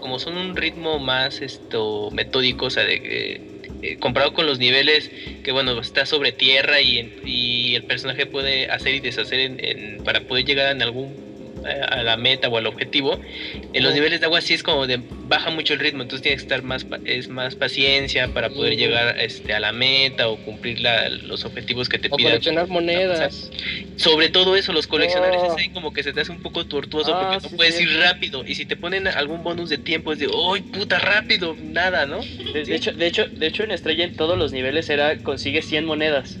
como 0.00 0.18
son 0.18 0.36
un 0.38 0.56
ritmo 0.56 0.98
más 0.98 1.42
esto 1.42 2.08
metódico, 2.12 2.66
o 2.66 2.70
sea, 2.70 2.84
de 2.84 3.02
que, 3.02 3.40
eh, 3.82 3.98
comparado 3.98 4.32
con 4.32 4.46
los 4.46 4.58
niveles 4.58 5.10
que, 5.42 5.52
bueno, 5.52 5.78
está 5.80 6.06
sobre 6.06 6.32
tierra 6.32 6.80
y, 6.80 7.12
y 7.22 7.74
el 7.74 7.84
personaje 7.84 8.26
puede 8.26 8.70
hacer 8.70 8.94
y 8.94 9.00
deshacer 9.00 9.40
en- 9.40 9.56
en- 9.64 10.02
para 10.02 10.26
poder 10.26 10.44
llegar 10.44 10.72
en 10.72 10.82
algún 10.82 11.25
a 11.66 12.02
la 12.02 12.16
meta 12.16 12.48
o 12.48 12.56
al 12.56 12.66
objetivo. 12.66 13.20
En 13.72 13.82
los 13.82 13.94
niveles 13.94 14.20
de 14.20 14.26
agua 14.26 14.40
sí 14.40 14.54
es 14.54 14.62
como 14.62 14.86
de 14.86 15.00
baja 15.28 15.50
mucho 15.50 15.74
el 15.74 15.80
ritmo, 15.80 16.02
entonces 16.02 16.22
tienes 16.22 16.40
que 16.42 16.44
estar 16.46 16.62
más 16.62 16.86
es 17.04 17.28
más 17.28 17.54
paciencia 17.56 18.28
para 18.28 18.48
poder 18.50 18.76
llegar 18.76 19.18
este, 19.20 19.54
a 19.54 19.60
la 19.60 19.72
meta 19.72 20.28
o 20.28 20.36
cumplir 20.38 20.80
la- 20.80 21.08
los 21.08 21.44
objetivos 21.44 21.88
que 21.88 21.98
te 21.98 22.08
O 22.10 22.16
pidan. 22.16 22.32
coleccionar 22.32 22.68
monedas. 22.68 23.50
Sobre 23.96 24.28
todo 24.28 24.56
eso, 24.56 24.72
los 24.72 24.86
coleccionables 24.86 25.40
Oh. 25.42 25.52
es 25.52 25.62
ahí 25.64 25.68
como 25.70 25.92
que 25.92 26.02
se 26.02 26.12
te 26.12 26.20
hace 26.20 26.32
un 26.32 26.42
poco 26.42 26.64
tortuoso 26.66 27.14
Ah, 27.14 27.20
porque 27.20 27.42
no 27.44 27.48
sí, 27.50 27.56
puedes 27.56 27.80
ir 27.80 27.88
rápido. 27.98 28.44
Y 28.46 28.54
si 28.54 28.66
te 28.66 28.76
ponen 28.76 29.06
algún 29.08 29.42
bonus 29.42 29.68
de 29.68 29.78
tiempo 29.78 30.12
es 30.12 30.18
de, 30.18 30.26
¡ay, 30.26 30.62
puta, 30.62 30.98
rápido! 30.98 31.56
Nada, 31.60 32.06
¿no? 32.06 32.20
De, 32.52 32.64
de 32.64 32.74
hecho, 32.74 32.92
de, 32.92 33.06
hecho, 33.06 33.26
de 33.26 33.46
hecho, 33.46 33.64
en 33.64 33.70
Estrella 33.72 34.04
en 34.04 34.16
todos 34.16 34.38
los 34.38 34.52
niveles 34.52 34.88
era 34.90 35.18
consigue 35.18 35.62
100 35.62 35.84
monedas. 35.84 36.38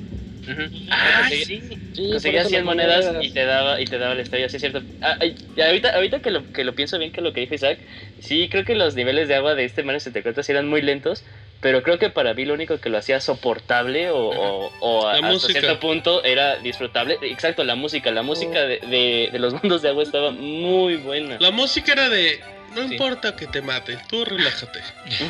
Ah, 0.90 1.28
sí. 1.28 1.44
Sí, 1.44 2.02
por 2.02 2.12
Conseguías 2.12 2.42
eso 2.42 2.50
100 2.50 2.66
las 2.66 2.74
monedas 2.74 3.24
y 3.24 3.30
te 3.30 3.44
daba 3.46 3.80
y 3.80 3.86
te 3.86 3.98
daba 3.98 4.14
la 4.14 4.22
estrella, 4.22 4.48
sí 4.50 4.56
es 4.56 4.60
cierto. 4.60 4.82
Ah, 5.00 5.16
y 5.22 5.60
ahorita 5.60 5.90
ahorita 5.94 6.20
que 6.20 6.30
lo 6.30 6.50
que 6.52 6.62
lo 6.64 6.74
pienso 6.74 6.98
bien 6.98 7.10
que 7.10 7.22
lo 7.22 7.32
que 7.32 7.40
dijo 7.40 7.54
Isaac, 7.54 7.78
sí 8.18 8.48
creo 8.50 8.64
que 8.64 8.74
los 8.74 8.94
niveles 8.94 9.28
de 9.28 9.34
agua 9.34 9.54
de 9.54 9.64
este 9.64 9.82
Mario 9.82 10.00
64 10.00 10.42
sí 10.42 10.52
eran 10.52 10.68
muy 10.68 10.82
lentos, 10.82 11.24
pero 11.60 11.82
creo 11.82 11.98
que 11.98 12.10
para 12.10 12.34
mí 12.34 12.44
lo 12.44 12.52
único 12.54 12.78
que 12.80 12.90
lo 12.90 12.98
hacía 12.98 13.20
soportable 13.20 14.10
o, 14.10 14.18
o, 14.18 14.72
o 14.80 15.08
La 15.08 15.26
hasta 15.28 15.48
cierto 15.48 15.80
punto 15.80 16.22
era 16.22 16.56
disfrutable. 16.56 17.18
Exacto, 17.22 17.64
la 17.64 17.76
música, 17.76 18.10
la 18.10 18.22
música 18.22 18.60
de, 18.66 18.78
de, 18.80 19.30
de 19.32 19.38
los 19.38 19.54
mundos 19.62 19.80
de 19.80 19.88
agua 19.88 20.02
estaba 20.02 20.30
muy 20.30 20.96
buena. 20.96 21.38
La 21.40 21.50
música 21.50 21.92
era 21.92 22.08
de. 22.10 22.40
No 22.76 22.86
Sí. 22.86 22.92
importa 22.94 23.34
que 23.34 23.46
te 23.46 23.62
mate, 23.62 23.98
tú 24.08 24.24
relájate. 24.24 24.80
Sí. 25.08 25.24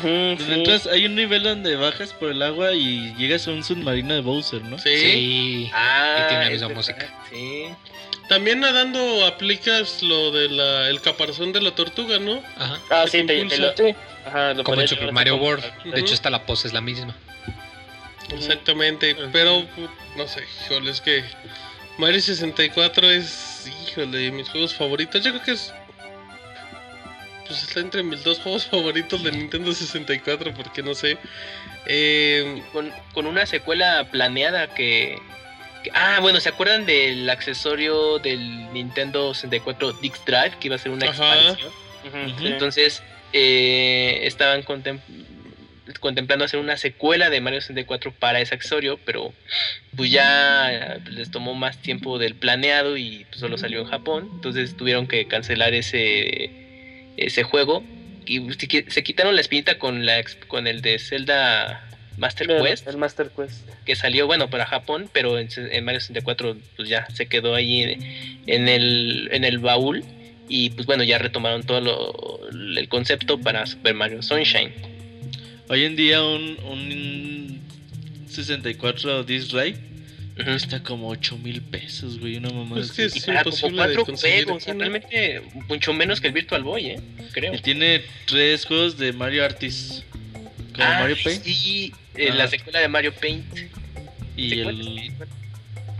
entras, 0.53 0.85
hay 0.87 1.05
un 1.05 1.15
nivel 1.15 1.43
donde 1.43 1.75
bajas 1.77 2.11
por 2.13 2.29
el 2.31 2.41
agua 2.41 2.73
y 2.73 3.13
llegas 3.15 3.47
a 3.47 3.51
un 3.51 3.63
submarino 3.63 4.13
de 4.13 4.19
Bowser, 4.21 4.61
¿no? 4.63 4.77
Sí. 4.77 4.97
Sí. 4.97 5.71
Ah, 5.73 6.23
Y 6.25 6.27
tiene 6.29 6.43
la 6.45 6.49
misma 6.51 6.69
música. 6.69 7.07
Sí. 7.31 7.65
También 8.27 8.59
nadando 8.59 9.25
aplicas 9.25 10.03
lo 10.03 10.31
de 10.31 10.49
la, 10.49 10.89
el 10.89 10.99
caparazón 10.99 11.53
de 11.53 11.61
la 11.61 11.71
tortuga, 11.71 12.19
¿no? 12.19 12.43
Ajá. 12.57 12.79
Ah, 12.89 13.05
sí, 13.09 13.23
te 13.25 13.45
te, 13.45 13.57
lo, 13.57 13.71
Sí. 13.77 13.95
ajá, 14.25 14.53
lo 14.53 14.63
Como 14.65 14.81
en 14.81 14.87
Super 14.89 15.13
Mario 15.13 15.37
World. 15.37 15.63
De 15.85 16.01
hecho, 16.01 16.13
hasta 16.13 16.29
la 16.29 16.45
pose 16.45 16.67
es 16.67 16.73
la 16.73 16.81
misma. 16.81 17.15
Exactamente. 18.31 19.15
Pero, 19.31 19.65
no 20.17 20.27
sé, 20.27 20.43
híjole, 20.65 20.91
es 20.91 20.99
que 20.99 21.23
Mario 21.97 22.19
64 22.21 23.09
es, 23.09 23.71
híjole, 23.87 24.17
de 24.17 24.31
mis 24.31 24.49
juegos 24.49 24.73
favoritos. 24.75 25.23
Yo 25.23 25.31
creo 25.31 25.43
que 25.43 25.51
es. 25.51 25.73
Pues 27.47 27.63
está 27.63 27.79
entre 27.79 28.03
mis 28.03 28.23
dos 28.23 28.39
juegos 28.39 28.65
favoritos 28.65 29.23
de 29.23 29.31
Nintendo 29.31 29.73
64, 29.73 30.53
porque 30.53 30.83
no 30.83 30.93
sé. 30.93 31.17
Eh, 31.85 32.61
Con, 32.73 32.91
con 33.13 33.25
una 33.27 33.45
secuela 33.45 34.07
planeada 34.11 34.67
que, 34.73 35.17
que- 35.83 35.91
Ah, 35.93 36.19
bueno, 36.21 36.39
¿se 36.41 36.49
acuerdan 36.49 36.85
del 36.85 37.29
accesorio 37.29 38.19
del 38.19 38.73
Nintendo 38.73 39.33
64 39.33 39.93
Dix 39.93 40.23
Drive? 40.25 40.51
Que 40.59 40.67
iba 40.67 40.75
a 40.75 40.79
ser 40.79 40.91
una 40.91 41.09
Ajá. 41.09 41.35
expansión. 41.35 41.71
Entonces, 42.41 43.01
eh, 43.33 44.19
estaban 44.23 44.63
contem- 44.63 44.99
contemplando 46.01 46.43
hacer 46.45 46.59
una 46.59 46.75
secuela 46.77 47.29
de 47.29 47.39
Mario 47.41 47.61
64 47.61 48.11
para 48.11 48.39
ese 48.41 48.53
accesorio, 48.55 48.99
pero 49.05 49.33
pues 49.95 50.11
ya 50.11 50.71
eh, 50.73 50.99
les 51.09 51.31
tomó 51.31 51.53
más 51.55 51.81
tiempo 51.81 52.17
del 52.19 52.35
planeado 52.35 52.97
y 52.97 53.25
pues, 53.29 53.39
solo 53.39 53.57
salió 53.57 53.79
en 53.79 53.87
Japón. 53.87 54.29
Entonces 54.35 54.75
tuvieron 54.77 55.07
que 55.07 55.27
cancelar 55.27 55.73
ese, 55.73 56.66
ese 57.17 57.43
juego. 57.43 57.83
Y 58.25 58.39
se 58.53 58.67
qui- 58.67 58.89
se 58.89 59.03
quitaron 59.03 59.35
la 59.35 59.41
espinita 59.41 59.77
con, 59.79 60.05
la, 60.05 60.23
con 60.47 60.67
el 60.67 60.81
de 60.81 60.99
Zelda 60.99 61.83
Master 62.17 62.49
El- 62.51 62.63
Quest 62.63 62.87
El 62.87 62.97
Master 62.97 63.29
Quest. 63.35 63.67
que 63.85 63.95
salió, 63.95 64.25
bueno, 64.27 64.49
para 64.49 64.65
Japón, 64.65 65.09
pero 65.13 65.37
en, 65.39 65.47
en 65.55 65.85
Mario 65.85 65.99
64 66.01 66.57
pues 66.75 66.89
ya 66.89 67.07
se 67.13 67.27
quedó 67.27 67.55
ahí 67.55 67.83
en, 67.83 68.03
en 68.47 68.67
el, 68.67 69.29
en 69.31 69.43
el 69.45 69.59
baúl 69.59 70.03
y 70.49 70.71
pues 70.71 70.85
bueno, 70.87 71.03
ya 71.03 71.17
retomaron 71.19 71.63
todo 71.63 71.79
lo- 71.81 72.49
el 72.51 72.87
concepto 72.89 73.39
para 73.39 73.65
Super 73.65 73.93
Mario 73.93 74.21
Sunshine. 74.23 74.73
Hoy 75.69 75.85
en 75.85 75.95
día 75.95 76.23
un, 76.23 76.57
un 76.69 77.61
64 78.29 79.23
Disc 79.23 79.51
Drive 79.51 79.77
Cuesta 80.43 80.83
como 80.83 81.09
8 81.09 81.37
mil 81.39 81.61
pesos, 81.61 82.19
güey, 82.19 82.37
una 82.37 82.49
mamá 82.49 82.79
Es 82.79 82.91
que. 82.91 83.03
Y 83.03 83.05
es 83.05 83.25
para 83.25 83.43
como 83.43 83.55
imposible 83.55 83.81
de 83.81 83.87
cuatro 83.95 84.05
conseguir 84.05 84.43
juegos, 84.45 84.63
aquí, 84.63 84.71
¿no? 84.73 84.79
realmente 84.79 85.41
mucho 85.67 85.93
menos 85.93 86.21
que 86.21 86.27
el 86.27 86.33
Virtual 86.33 86.63
Boy, 86.63 86.85
¿eh? 86.87 86.99
Creo. 87.31 87.53
Y 87.53 87.59
tiene 87.59 88.03
tres 88.25 88.65
juegos 88.65 88.97
de 88.97 89.13
Mario 89.13 89.43
Artist. 89.45 90.03
Como 90.73 90.87
Ah, 90.87 90.99
Mario 91.01 91.17
Paint 91.23 91.43
Sí, 91.43 91.93
eh, 92.15 92.27
Ajá. 92.29 92.37
la 92.37 92.47
secuela 92.47 92.79
de 92.79 92.87
Mario 92.87 93.13
Paint. 93.13 93.45
y 94.35 94.59
el 94.59 95.11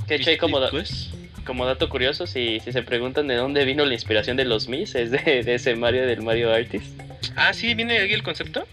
de 0.07 0.15
hecho 0.15 0.29
hay 0.29 0.37
como, 0.37 0.69
Quest. 0.69 1.13
como 1.45 1.65
dato 1.65 1.89
curioso, 1.89 2.27
si, 2.27 2.59
si 2.61 2.71
se 2.71 2.81
preguntan 2.83 3.27
de 3.27 3.35
dónde 3.35 3.65
vino 3.65 3.83
la 3.85 3.93
inspiración 3.93 4.37
de 4.37 4.45
los 4.45 4.67
Mis, 4.69 4.95
es 4.95 5.11
de, 5.11 5.43
de 5.43 5.55
ese 5.55 5.75
Mario 5.75 6.05
del 6.05 6.21
Mario 6.21 6.53
Artist. 6.53 6.85
Ah, 7.35 7.53
sí, 7.53 7.73
viene 7.73 7.97
ahí 7.97 8.13
el 8.13 8.23
concepto. 8.23 8.67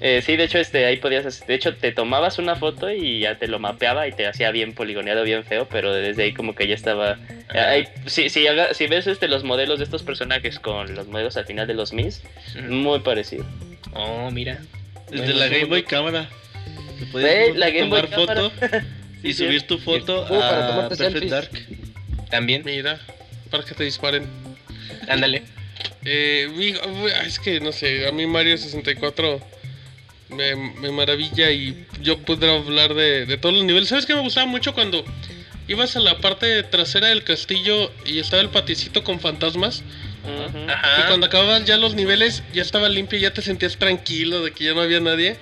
Eh, 0.00 0.22
sí, 0.24 0.36
de 0.36 0.44
hecho, 0.44 0.58
este, 0.58 0.84
ahí 0.86 0.98
podías, 0.98 1.26
hacer- 1.26 1.46
de 1.48 1.54
hecho, 1.54 1.74
te 1.74 1.90
tomabas 1.92 2.38
una 2.38 2.54
foto 2.54 2.90
y 2.90 3.20
ya 3.20 3.36
te 3.36 3.48
lo 3.48 3.58
mapeaba 3.58 4.06
y 4.06 4.12
te 4.12 4.26
hacía 4.28 4.50
bien 4.52 4.72
poligoneado, 4.72 5.24
bien 5.24 5.44
feo, 5.44 5.66
pero 5.68 5.92
desde 5.92 6.22
ahí 6.22 6.32
como 6.34 6.54
que 6.54 6.68
ya 6.68 6.74
estaba... 6.74 7.18
eh, 7.52 7.58
ahí- 7.58 7.88
si, 8.06 8.28
si, 8.30 8.46
haga- 8.46 8.74
si 8.74 8.86
ves 8.86 9.06
este, 9.08 9.26
los 9.26 9.42
modelos 9.42 9.78
de 9.78 9.84
estos 9.84 10.04
personajes 10.04 10.60
con 10.60 10.94
los 10.94 11.08
modelos 11.08 11.36
al 11.36 11.46
final 11.46 11.66
de 11.66 11.74
los 11.74 11.92
Mis, 11.92 12.22
muy 12.68 13.00
parecido. 13.00 13.44
Oh, 13.94 14.30
mira. 14.30 14.58
Desde 15.10 15.34
la 15.34 15.48
Game 15.48 15.64
Boy 15.64 15.82
Cámara. 15.82 16.28
Te 17.12 17.54
la 17.54 17.70
Game 17.70 17.88
Boy 17.88 18.02
tomar 18.02 18.36
foto 18.36 18.52
Sí, 19.22 19.28
y 19.28 19.32
sí. 19.34 19.44
subir 19.46 19.62
tu 19.66 19.78
foto 19.78 20.22
Uh, 20.24 20.38
para 20.38 20.68
a 20.84 20.88
Perfect 20.88 21.10
selfies. 21.12 21.30
Dark. 21.30 21.50
También, 22.30 22.62
Mira, 22.64 23.00
para 23.50 23.64
que 23.64 23.74
te 23.74 23.82
disparen. 23.82 24.24
ándale. 25.08 25.42
Eh, 26.04 26.48
es 27.26 27.40
que 27.40 27.58
no 27.60 27.72
sé, 27.72 28.06
a 28.06 28.12
mí 28.12 28.26
Mario 28.26 28.56
64 28.58 29.40
me, 30.30 30.54
me 30.56 30.90
maravilla 30.90 31.50
y 31.50 31.86
yo 32.02 32.18
podré 32.18 32.54
hablar 32.56 32.94
de, 32.94 33.26
de 33.26 33.36
todos 33.38 33.54
los 33.54 33.64
niveles. 33.64 33.88
¿Sabes 33.88 34.06
qué 34.06 34.14
me 34.14 34.20
gustaba 34.20 34.46
mucho 34.46 34.74
cuando 34.74 35.04
ibas 35.68 35.96
a 35.96 36.00
la 36.00 36.18
parte 36.18 36.62
trasera 36.64 37.08
del 37.08 37.24
castillo 37.24 37.90
y 38.04 38.18
estaba 38.18 38.42
el 38.42 38.48
paticito 38.50 39.04
con 39.04 39.20
fantasmas? 39.20 39.82
Ujú. 40.24 40.58
Y 40.66 40.70
Ajá. 40.70 41.06
cuando 41.08 41.26
acababas 41.26 41.64
ya 41.64 41.76
los 41.76 41.94
niveles, 41.94 42.42
ya 42.52 42.62
estaba 42.62 42.88
limpio 42.88 43.18
y 43.18 43.22
ya 43.22 43.32
te 43.32 43.40
sentías 43.42 43.76
tranquilo 43.78 44.42
de 44.42 44.52
que 44.52 44.64
ya 44.64 44.74
no 44.74 44.80
había 44.82 45.00
nadie. 45.00 45.36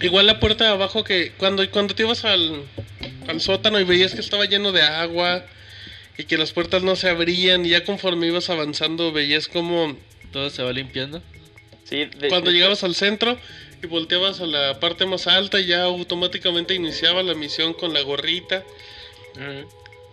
Igual 0.00 0.26
la 0.26 0.40
puerta 0.40 0.64
de 0.64 0.70
abajo 0.70 1.04
que 1.04 1.32
cuando, 1.38 1.68
cuando 1.70 1.94
te 1.94 2.02
ibas 2.02 2.24
al, 2.26 2.62
al 3.28 3.40
sótano 3.40 3.80
y 3.80 3.84
veías 3.84 4.14
que 4.14 4.20
estaba 4.20 4.44
lleno 4.44 4.72
de 4.72 4.82
agua 4.82 5.44
y 6.18 6.24
que 6.24 6.36
las 6.36 6.52
puertas 6.52 6.82
no 6.82 6.96
se 6.96 7.08
abrían 7.08 7.64
y 7.64 7.70
ya 7.70 7.82
conforme 7.84 8.26
ibas 8.26 8.50
avanzando 8.50 9.12
veías 9.12 9.48
como 9.48 9.96
Todo 10.32 10.50
se 10.50 10.62
va 10.62 10.72
limpiando. 10.72 11.22
Sí, 11.84 12.04
de- 12.18 12.28
cuando 12.28 12.50
de- 12.50 12.56
llegabas 12.56 12.84
al 12.84 12.94
centro 12.94 13.38
y 13.86 13.88
volteabas 13.88 14.40
a 14.40 14.46
la 14.46 14.80
parte 14.80 15.06
más 15.06 15.26
alta 15.28 15.60
ya 15.60 15.84
automáticamente 15.84 16.74
iniciaba 16.74 17.22
la 17.22 17.34
misión 17.34 17.72
con 17.72 17.92
la 17.94 18.00
gorrita. 18.02 18.64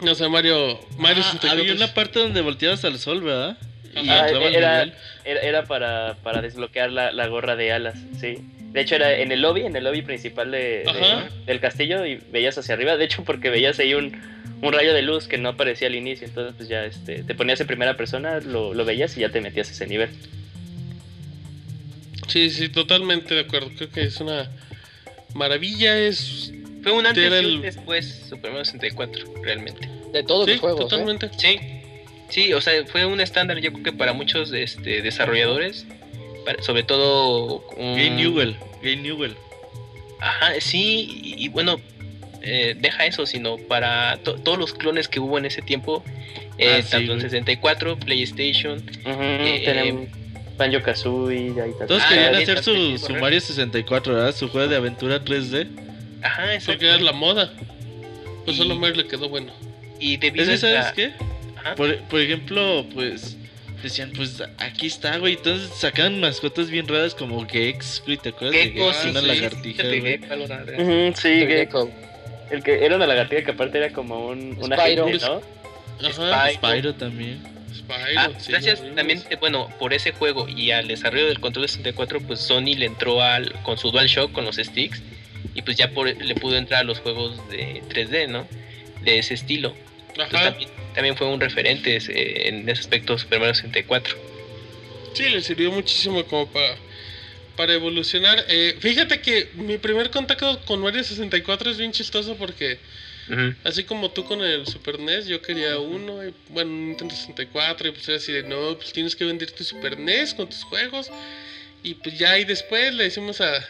No 0.01 0.15
sé, 0.15 0.27
Mario, 0.29 0.79
Mario 0.97 1.23
Ah, 1.25 1.31
64 1.31 1.61
había 1.61 1.73
una 1.73 1.93
parte 1.93 2.19
donde 2.19 2.41
volteabas 2.41 2.83
al 2.85 2.99
sol, 2.99 3.21
¿verdad? 3.21 3.57
Y 3.95 4.09
Ah, 4.09 4.25
entraba 4.27 4.47
al 4.47 4.55
era, 4.55 4.71
nivel. 4.85 4.93
era, 5.25 5.39
era 5.41 5.63
para, 5.65 6.17
para 6.23 6.41
desbloquear 6.41 6.91
la, 6.91 7.11
la 7.11 7.27
gorra 7.27 7.55
de 7.55 7.71
alas, 7.71 7.97
sí. 8.19 8.37
De 8.73 8.81
hecho 8.81 8.95
era 8.95 9.13
en 9.19 9.31
el 9.31 9.41
lobby, 9.41 9.61
en 9.61 9.75
el 9.75 9.83
lobby 9.83 10.01
principal 10.01 10.49
de, 10.51 10.83
de- 10.83 11.29
del 11.45 11.59
castillo 11.59 12.05
y 12.05 12.15
veías 12.31 12.57
hacia 12.57 12.73
arriba. 12.73 12.97
De 12.97 13.05
hecho 13.05 13.23
porque 13.23 13.49
veías 13.51 13.77
ahí 13.79 13.93
un, 13.93 14.19
un 14.63 14.73
rayo 14.73 14.93
de 14.95 15.03
luz 15.03 15.27
que 15.27 15.37
no 15.37 15.49
aparecía 15.49 15.87
al 15.87 15.95
inicio. 15.95 16.27
Entonces 16.27 16.55
pues 16.57 16.69
ya 16.69 16.83
este, 16.85 17.23
te 17.23 17.35
ponías 17.35 17.61
en 17.61 17.67
primera 17.67 17.95
persona, 17.95 18.39
lo, 18.39 18.73
lo 18.73 18.83
veías 18.83 19.15
y 19.15 19.21
ya 19.21 19.29
te 19.29 19.41
metías 19.41 19.69
a 19.69 19.71
ese 19.73 19.85
nivel. 19.87 20.09
Sí, 22.27 22.49
sí, 22.49 22.69
totalmente 22.69 23.33
de 23.35 23.41
acuerdo. 23.41 23.69
Creo 23.75 23.89
que 23.89 24.03
es 24.03 24.19
una 24.19 24.49
maravilla, 25.33 25.97
es 25.97 26.51
Fue 26.81 26.91
un 26.91 27.05
antes 27.05 27.43
y 27.43 27.45
un 27.55 27.61
después, 27.61 28.25
Super 28.29 28.51
Mario 28.51 28.65
64, 28.65 29.33
realmente. 29.43 29.89
De 30.11 30.23
todos 30.23 30.45
sí, 30.45 30.51
los 30.51 30.59
juegos. 30.61 30.79
¿eh? 30.81 30.83
totalmente. 30.83 31.29
Sí, 31.37 31.59
sí, 32.29 32.53
o 32.53 32.61
sea, 32.61 32.73
fue 32.85 33.05
un 33.05 33.19
estándar, 33.21 33.59
yo 33.59 33.71
creo 33.71 33.83
que 33.83 33.91
para 33.93 34.13
muchos 34.13 34.51
este, 34.53 35.01
desarrolladores, 35.01 35.85
para- 36.45 36.61
sobre 36.61 36.83
todo. 36.83 37.65
un- 37.77 37.95
Game 37.95 38.11
Newell. 38.11 38.55
Game 38.81 38.97
Newell. 38.97 39.35
Ajá, 40.19 40.53
sí, 40.59 41.19
y, 41.37 41.45
y 41.45 41.47
bueno, 41.49 41.79
eh, 42.41 42.75
deja 42.79 43.05
eso, 43.05 43.25
sino 43.25 43.57
para 43.57 44.17
to- 44.23 44.35
todos 44.35 44.57
los 44.57 44.73
clones 44.73 45.07
que 45.07 45.19
hubo 45.19 45.37
en 45.37 45.45
ese 45.45 45.61
tiempo, 45.61 46.03
eh, 46.57 46.77
Ah, 46.79 46.81
sí, 46.81 46.91
tanto 46.91 47.13
en 47.13 47.19
güey. 47.19 47.29
64, 47.29 47.97
PlayStation. 47.97 48.83
Eh, 49.05 49.61
tenemos 49.65 50.07
Banjo 50.57 50.81
Kazooie, 50.81 51.59
ahí 51.61 51.71
está. 51.71 51.87
Todos 51.87 52.01
Ah, 52.05 52.09
querían 52.09 52.35
hacer 52.35 52.63
su, 52.63 52.73
sí, 52.75 52.97
su. 52.97 53.13
Mario 53.15 53.39
64, 53.41 54.13
¿verdad? 54.13 54.35
Su 54.35 54.49
juego 54.49 54.67
de 54.67 54.75
aventura 54.75 55.23
3D. 55.23 55.67
Ajá, 56.21 56.53
exacto. 56.53 56.73
Porque 56.73 56.89
era 56.89 56.99
la 56.99 57.11
moda. 57.11 57.51
Pues 58.45 58.55
Y- 58.57 58.59
solo 58.59 58.73
a 58.75 58.77
Mario 58.77 58.97
le 58.97 59.07
quedó 59.07 59.29
bueno. 59.29 59.51
Y 59.99 60.17
debido 60.17 60.51
¿Ese 60.51 60.77
a 60.77 60.83
sabes 60.83 60.93
qué? 60.93 61.13
Ajá. 61.57 61.75
Por, 61.75 61.97
por 62.03 62.19
ejemplo, 62.19 62.85
pues 62.93 63.37
decían, 63.81 64.11
pues 64.15 64.41
aquí 64.59 64.87
está, 64.87 65.17
güey. 65.17 65.33
Entonces 65.33 65.69
sacaban 65.75 66.19
mascotas 66.19 66.69
bien 66.69 66.87
raras 66.87 67.15
como 67.15 67.45
Gex, 67.47 68.01
güey. 68.05 68.17
¿Te 68.17 68.29
acuerdas 68.29 68.51
de 68.55 68.63
Gecko, 68.71 68.85
Gex? 68.91 68.97
sí, 68.97 69.09
Una 69.09 69.19
sí, 69.21 69.25
lagartija, 69.27 69.83
güey. 69.83 71.13
Sí, 71.15 71.27
El 71.27 71.47
que- 71.47 71.57
Gecko. 71.57 71.91
el 72.51 72.63
que 72.63 72.85
era 72.85 72.95
una 72.97 73.07
lagartija 73.07 73.43
que 73.43 73.51
aparte 73.51 73.77
era 73.79 73.91
como 73.91 74.27
un, 74.27 74.57
una 74.61 74.77
Spyro. 74.77 75.07
gente, 75.07 75.25
¿no? 75.25 75.41
Ajá. 76.07 76.49
Spyro. 76.51 76.53
Spyro 76.69 76.93
también. 76.95 77.41
Spyro, 77.73 78.19
Ah, 78.19 78.29
gracias 78.47 78.81
también, 78.95 79.23
bueno, 79.39 79.69
por 79.79 79.93
ese 79.93 80.11
juego 80.11 80.47
y 80.47 80.71
al 80.71 80.87
desarrollo 80.87 81.27
del 81.27 81.39
control 81.39 81.63
de 81.63 81.69
64, 81.69 82.21
pues 82.21 82.39
Sony 82.39 82.75
le 82.77 82.85
entró 82.85 83.21
al, 83.21 83.51
con 83.63 83.77
su 83.77 83.91
DualShock, 83.91 84.31
con 84.31 84.45
los 84.45 84.57
sticks, 84.57 85.01
y 85.53 85.61
pues 85.61 85.77
ya 85.77 85.91
por, 85.91 86.07
le 86.07 86.35
pudo 86.35 86.57
entrar 86.57 86.81
a 86.81 86.83
los 86.83 86.99
juegos 86.99 87.37
de 87.49 87.81
3D, 87.89 88.27
¿no? 88.27 88.47
De 89.01 89.19
ese 89.19 89.33
estilo. 89.33 89.73
Entonces, 90.15 90.67
también 90.93 91.17
fue 91.17 91.27
un 91.27 91.39
referente 91.39 91.97
eh, 91.97 92.47
en 92.47 92.67
ese 92.69 92.81
aspecto 92.81 93.17
Super 93.17 93.39
Mario 93.39 93.55
64. 93.55 94.15
Sí, 95.13 95.29
le 95.29 95.41
sirvió 95.41 95.71
muchísimo 95.71 96.23
como 96.25 96.47
para, 96.47 96.75
para 97.55 97.73
evolucionar. 97.73 98.43
Eh, 98.47 98.77
fíjate 98.79 99.21
que 99.21 99.49
mi 99.55 99.77
primer 99.77 100.09
contacto 100.09 100.59
con 100.65 100.79
Mario 100.81 101.03
64 101.03 101.71
es 101.71 101.77
bien 101.77 101.91
chistoso 101.91 102.35
porque 102.35 102.79
Así 103.63 103.83
como 103.83 104.11
tú 104.11 104.23
con 104.25 104.41
el 104.41 104.67
Super 104.67 104.99
NES, 104.99 105.27
yo 105.27 105.41
quería 105.41 105.79
uno, 105.79 106.25
y, 106.27 106.33
bueno, 106.49 106.71
un 106.71 106.87
Nintendo 106.89 107.15
64 107.15 107.87
y 107.87 107.91
pues 107.91 108.07
era 108.07 108.17
así 108.17 108.31
de, 108.31 108.43
no, 108.43 108.75
pues 108.75 108.91
tienes 108.93 109.15
que 109.15 109.25
vender 109.25 109.51
tu 109.51 109.63
Super 109.63 109.97
NES 109.97 110.33
con 110.33 110.47
tus 110.49 110.63
juegos. 110.63 111.09
Y 111.83 111.95
pues 111.95 112.17
ya 112.17 112.37
y 112.39 112.45
después 112.45 112.93
le 112.93 113.03
decimos 113.05 113.41
a 113.41 113.65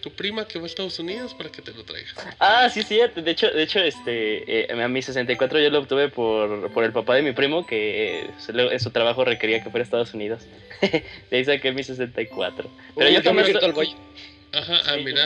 tu 0.00 0.10
prima 0.12 0.46
que 0.46 0.58
va 0.58 0.64
a 0.64 0.66
Estados 0.68 0.98
Unidos 0.98 1.34
para 1.34 1.50
que 1.50 1.60
te 1.60 1.72
lo 1.72 1.84
traiga. 1.84 2.08
Ah, 2.38 2.70
sí, 2.72 2.82
sí. 2.82 2.98
De 3.16 3.30
hecho, 3.30 3.50
de 3.50 3.62
hecho 3.62 3.80
este, 3.80 4.70
eh, 4.72 4.82
a 4.82 4.88
mi 4.88 5.02
64 5.02 5.58
yo 5.60 5.68
lo 5.70 5.80
obtuve 5.80 6.08
por, 6.08 6.70
por 6.72 6.84
el 6.84 6.92
papá 6.92 7.16
de 7.16 7.22
mi 7.22 7.32
primo, 7.32 7.66
que 7.66 8.20
eh, 8.20 8.30
le- 8.54 8.78
su 8.78 8.90
trabajo 8.90 9.24
requería 9.24 9.62
que 9.62 9.70
fuera 9.70 9.82
a 9.82 9.84
Estados 9.84 10.14
Unidos. 10.14 10.42
de 10.80 11.02
ahí 11.36 11.44
saqué 11.44 11.72
mi 11.72 11.82
64. 11.82 12.70
Pero 12.96 13.08
Uy, 13.08 13.14
yo 13.16 13.22
también. 13.22 13.54
Ajá, 14.52 14.80
ah, 14.86 14.94
Sí. 14.96 15.04
mira, 15.04 15.24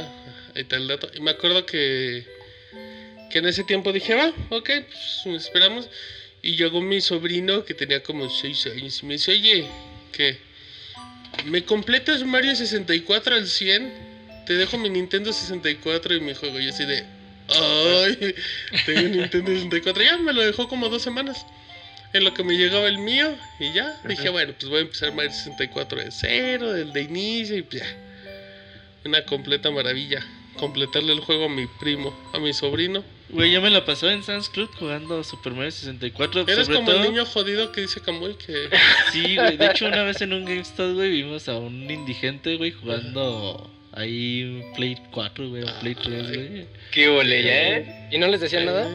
ahí 0.54 0.62
está 0.62 0.76
el 0.76 0.88
dato. 0.88 1.08
Y 1.14 1.20
me 1.20 1.30
acuerdo 1.30 1.64
que, 1.64 2.26
que 3.32 3.38
en 3.38 3.46
ese 3.46 3.64
tiempo 3.64 3.92
dije, 3.92 4.14
va, 4.14 4.32
ok, 4.50 4.70
pues 5.24 5.36
esperamos. 5.36 5.88
Y 6.42 6.56
llegó 6.56 6.80
mi 6.80 7.00
sobrino 7.00 7.64
que 7.64 7.72
tenía 7.74 8.02
como 8.02 8.28
6 8.28 8.66
años 8.66 9.02
y 9.02 9.06
me 9.06 9.14
dice, 9.14 9.30
oye, 9.32 9.66
que 10.12 10.38
¿me 11.46 11.64
completas 11.64 12.24
Mario 12.24 12.54
64 12.54 13.36
al 13.36 13.46
100? 13.46 14.12
Te 14.46 14.54
dejo 14.54 14.76
mi 14.76 14.90
Nintendo 14.90 15.32
64 15.32 16.16
y 16.16 16.20
mi 16.20 16.34
juego. 16.34 16.60
Y 16.60 16.68
así 16.68 16.84
de, 16.84 17.04
ay, 17.48 18.34
tengo 18.84 19.00
un 19.06 19.12
Nintendo 19.12 19.50
64. 19.52 20.02
Ya 20.02 20.16
me 20.18 20.32
lo 20.32 20.42
dejó 20.42 20.68
como 20.68 20.88
dos 20.88 21.02
semanas. 21.02 21.46
En 22.12 22.24
lo 22.24 22.34
que 22.34 22.44
me 22.44 22.58
llegaba 22.58 22.88
el 22.88 22.98
mío 22.98 23.34
y 23.58 23.72
ya 23.72 23.98
dije, 24.06 24.28
bueno, 24.28 24.52
pues 24.58 24.68
voy 24.68 24.80
a 24.80 24.82
empezar 24.82 25.14
Mario 25.14 25.32
64 25.32 25.98
de 25.98 26.10
cero, 26.10 26.72
del 26.72 26.92
de 26.92 27.02
inicio 27.02 27.56
y 27.56 27.62
pues 27.62 27.82
ya 27.82 27.96
una 29.04 29.24
completa 29.24 29.70
maravilla. 29.70 30.26
Completarle 30.58 31.14
el 31.14 31.20
juego 31.20 31.46
a 31.46 31.48
mi 31.48 31.66
primo, 31.80 32.14
a 32.34 32.38
mi 32.38 32.52
sobrino. 32.52 33.02
Güey, 33.32 33.50
yo 33.50 33.60
me 33.62 33.70
la 33.70 33.84
pasaba 33.84 34.12
en 34.12 34.22
Sanskrit 34.22 34.68
jugando 34.78 35.24
Super 35.24 35.52
Mario 35.54 35.70
64. 35.70 36.42
Eres 36.42 36.66
sobre 36.66 36.76
como 36.76 36.90
todo- 36.90 37.02
el 37.02 37.10
niño 37.10 37.24
jodido 37.24 37.72
que 37.72 37.80
dice 37.82 38.00
Camuy 38.00 38.34
que... 38.34 38.68
Sí, 39.10 39.36
güey. 39.36 39.56
De 39.56 39.66
hecho, 39.66 39.86
una 39.86 40.02
vez 40.02 40.20
en 40.20 40.32
un 40.34 40.44
GameStop, 40.44 40.94
güey, 40.94 41.10
vimos 41.10 41.48
a 41.48 41.56
un 41.56 41.90
indigente, 41.90 42.56
güey, 42.56 42.72
jugando 42.72 43.70
ahí 43.92 44.42
un 44.62 44.72
Play 44.74 44.96
4, 45.10 45.48
güey, 45.48 45.62
o 45.62 45.80
Play 45.80 45.94
3, 45.94 46.28
güey. 46.28 46.66
¿Qué 46.90 47.08
ole, 47.08 47.42
ya? 47.42 47.68
eh? 47.78 48.08
¿Y 48.12 48.18
no 48.18 48.28
les 48.28 48.40
decían 48.40 48.66
nada? 48.66 48.90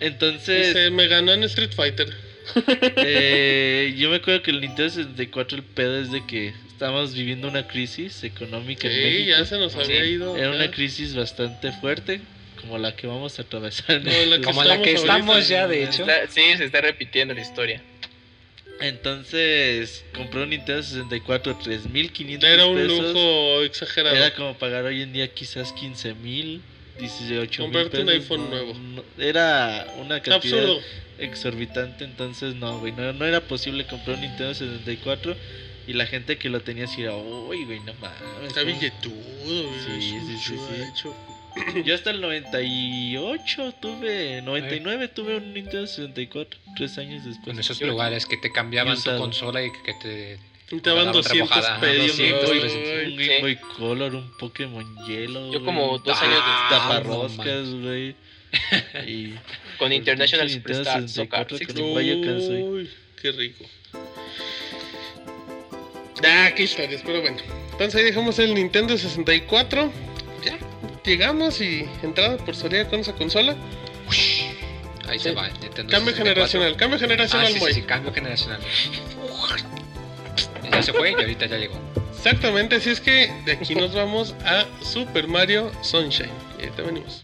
Entonces, 0.00 0.74
Dice, 0.74 0.90
me 0.90 1.06
ganó 1.06 1.32
en 1.32 1.44
Street 1.44 1.70
Fighter. 1.72 2.12
eh, 2.96 3.94
yo 3.96 4.10
me 4.10 4.16
acuerdo 4.16 4.42
que 4.42 4.50
el 4.50 4.60
Nintendo 4.60 4.90
64, 4.90 5.58
el 5.58 5.64
pedo 5.64 6.00
es 6.00 6.10
de 6.10 6.26
que 6.26 6.48
estábamos 6.68 7.14
viviendo 7.14 7.46
una 7.48 7.66
crisis 7.68 8.24
económica 8.24 8.88
en 8.88 8.94
Sí, 8.94 9.00
México. 9.00 9.30
ya 9.38 9.44
se 9.44 9.58
nos 9.58 9.74
había 9.76 10.02
Sí, 10.02 10.10
ido. 10.10 10.36
Era 10.36 10.50
una 10.50 10.70
crisis 10.70 11.14
bastante 11.14 11.70
fuerte, 11.72 12.20
como 12.62 12.78
la 12.78 12.96
que 12.96 13.06
vamos 13.06 13.38
a 13.38 13.42
atravesar. 13.42 14.02
la 14.02 14.38
que 14.38 14.42
Como 14.42 14.64
la 14.64 14.80
que 14.80 14.92
estamos 14.94 15.46
ya, 15.48 15.68
de 15.68 15.84
hecho. 15.84 16.02
Está- 16.02 16.26
sí, 16.28 16.40
se 16.56 16.64
está 16.64 16.80
repitiendo 16.80 17.34
la 17.34 17.40
historia. 17.42 17.82
Entonces, 18.80 20.04
compré 20.14 20.42
un 20.42 20.50
Nintendo 20.50 20.82
64, 20.82 21.56
3500 21.56 22.48
Era 22.48 22.66
un 22.66 22.76
pesos. 22.76 22.98
lujo 23.14 23.62
exagerado. 23.62 24.16
Era 24.16 24.34
como 24.34 24.54
pagar 24.58 24.84
hoy 24.84 25.02
en 25.02 25.12
día 25.12 25.28
quizás 25.32 25.72
15 25.72 26.14
mil, 26.14 26.60
18 26.98 27.62
mil 27.62 27.72
Comprarte 27.72 28.00
un 28.02 28.08
iPhone 28.08 28.44
no, 28.44 28.48
nuevo. 28.50 28.74
no, 28.74 29.04
era 29.18 29.86
una 29.98 30.20
cantidad 30.20 30.58
Absurdo. 30.58 30.80
exorbitante, 31.18 32.04
entonces 32.04 32.54
no, 32.56 32.78
güey, 32.80 32.92
no, 32.92 33.12
no 33.12 33.24
era 33.24 33.40
posible 33.40 33.86
comprar 33.86 34.16
un 34.16 34.22
Nintendo 34.22 34.52
64 34.54 35.36
y 35.86 35.92
la 35.92 36.06
gente 36.06 36.36
que 36.38 36.48
lo 36.48 36.60
tenía 36.60 36.84
así 36.84 37.02
era, 37.02 37.14
uy, 37.14 37.64
güey, 37.64 37.78
no 37.80 37.94
mames. 37.94 38.48
Está 38.48 38.62
¿cómo?". 38.62 38.72
billetudo, 38.74 39.14
güey. 39.68 40.00
Sí, 40.02 40.18
sí, 40.26 40.38
sí. 40.44 41.08
Yo 41.84 41.94
hasta 41.94 42.10
el 42.10 42.20
98 42.20 43.74
tuve, 43.80 44.40
99 44.42 45.08
tuve 45.08 45.36
un 45.36 45.52
Nintendo 45.54 45.86
64, 45.86 46.58
tres 46.76 46.98
años 46.98 47.24
después. 47.24 47.44
Pues 47.44 47.54
En 47.56 47.60
esos 47.60 47.78
Yo- 47.78 47.86
lugares 47.88 48.26
que 48.26 48.36
te 48.36 48.50
cambiaban 48.52 48.96
tu 49.02 49.16
consola 49.16 49.62
y 49.64 49.70
que 49.84 49.92
te 49.94 50.38
te 50.80 50.90
otra 50.90 51.12
200 51.12 51.38
mojada, 51.50 51.80
pesos. 51.80 52.16
200, 52.16 52.46
güey. 52.46 52.60
300. 52.60 53.06
Un 53.12 53.16
Game 53.18 53.40
Boy 53.42 53.56
Color, 53.76 54.14
un 54.14 54.36
Pokémon 54.38 55.06
Hielo. 55.06 55.52
Yo 55.52 55.62
como 55.64 55.98
dos 55.98 56.18
Ah, 56.18 56.24
años 56.24 56.38
no 56.38 56.68
taparroscas, 56.78 57.68
güey. 57.74 58.14
Y 59.06 59.34
con 59.78 59.92
International 59.92 60.46
Nintendo 60.46 60.78
Superstar 60.84 61.02
64 61.08 61.58
Soccer. 61.58 62.86
qué 63.20 63.32
rico. 63.32 63.64
Ah, 66.24 66.50
qué 66.54 66.62
historias, 66.62 67.02
pero 67.04 67.20
bueno. 67.20 67.36
Entonces 67.72 67.94
ahí 67.96 68.04
dejamos 68.04 68.38
el 68.38 68.54
Nintendo 68.54 68.96
64. 68.96 69.92
Llegamos 71.04 71.60
y 71.60 71.88
entrada 72.02 72.36
por 72.38 72.54
salida 72.54 72.88
con 72.88 73.00
esa 73.00 73.12
consola. 73.14 73.56
Ahí 75.08 75.18
se 75.18 75.32
va. 75.32 75.48
Nintendo 75.48 75.90
Cambio 75.90 76.12
64. 76.12 76.16
generacional, 76.24 76.76
cambio 76.76 76.96
Ah, 76.96 77.00
generacional, 77.00 77.52
sí, 77.52 77.58
güey. 77.58 77.74
sí, 77.74 77.80
sí, 77.80 77.86
cambio 77.86 78.12
generacional. 78.12 78.60
Ya 80.70 80.82
se 80.82 80.92
fue 80.92 81.10
y 81.10 81.14
ahorita 81.14 81.46
ya 81.46 81.56
llegó. 81.58 81.74
Exactamente, 82.16 82.76
así 82.76 82.90
es 82.90 83.00
que 83.00 83.32
de 83.44 83.52
aquí 83.52 83.74
nos 83.74 83.94
vamos 83.94 84.34
a 84.44 84.64
Super 84.82 85.26
Mario 85.26 85.72
Sunshine. 85.82 86.30
Y 86.58 86.62
ahorita 86.64 86.82
venimos. 86.82 87.22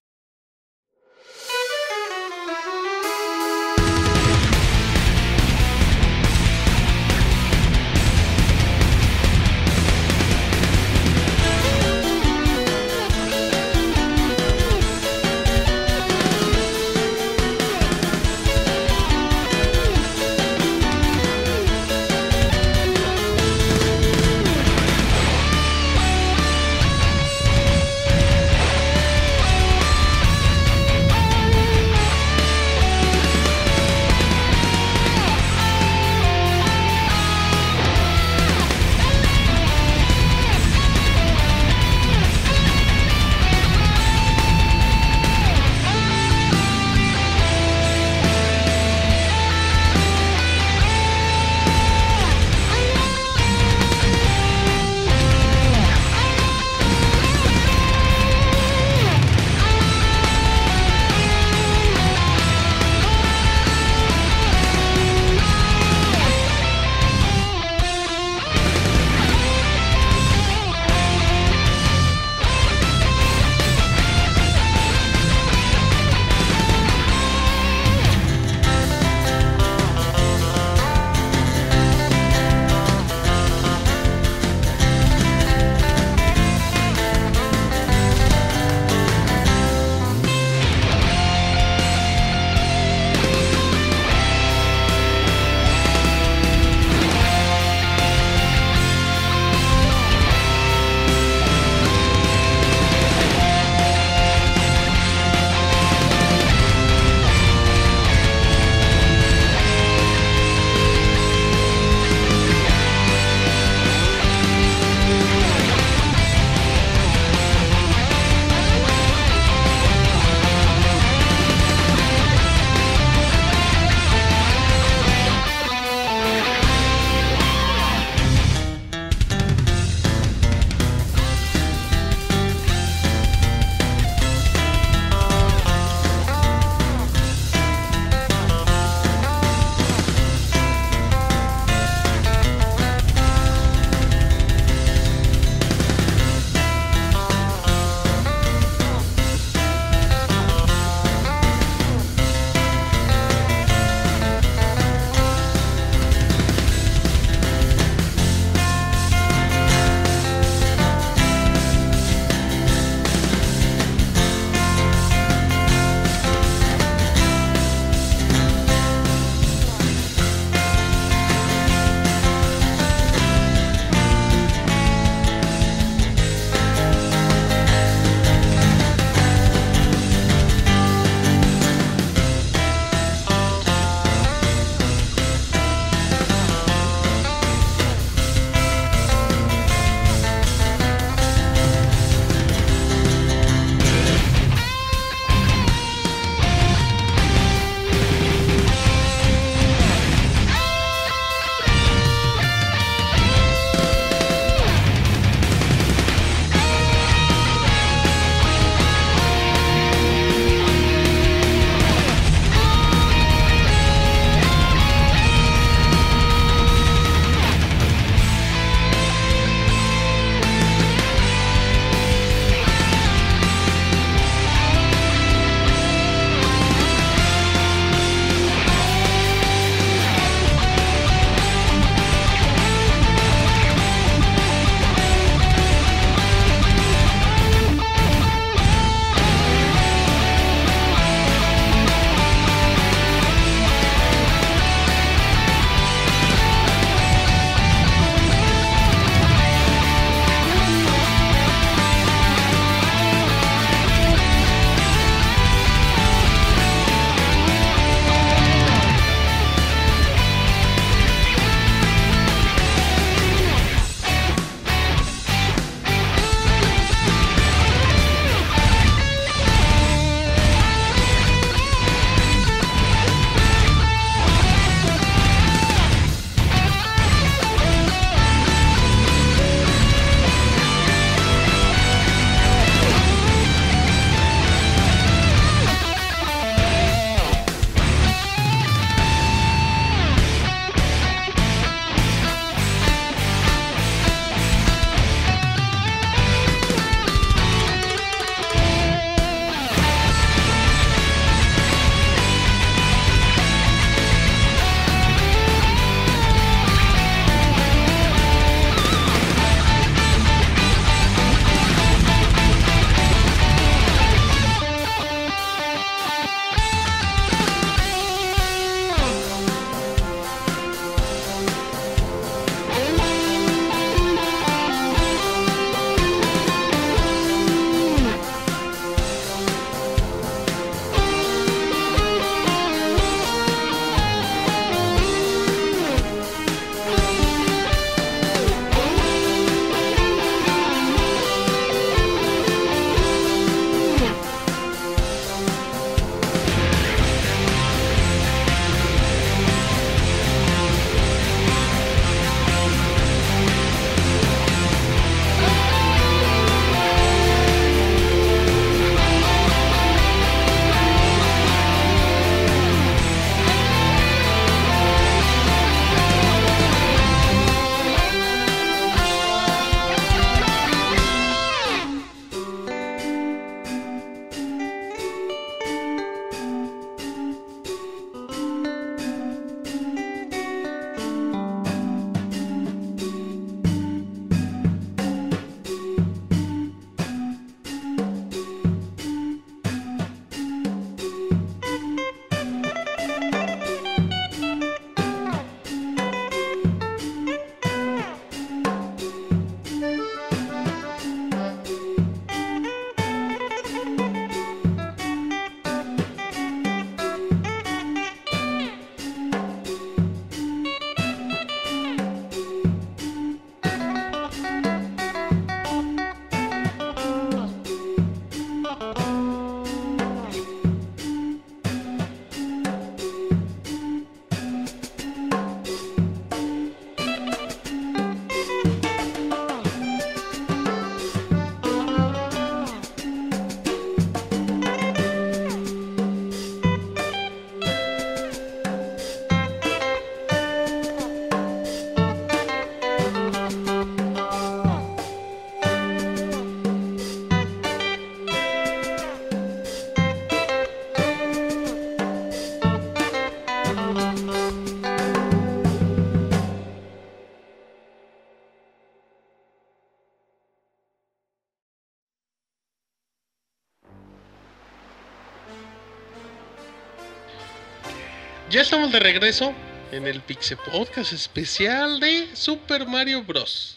Ya 468.58 468.62
estamos 468.62 468.90
de 468.90 468.98
regreso 468.98 469.54
en 469.92 470.08
el 470.08 470.20
Pixel 470.20 470.58
Podcast 470.58 471.12
especial 471.12 472.00
de 472.00 472.26
Super 472.34 472.88
Mario 472.88 473.22
Bros. 473.22 473.76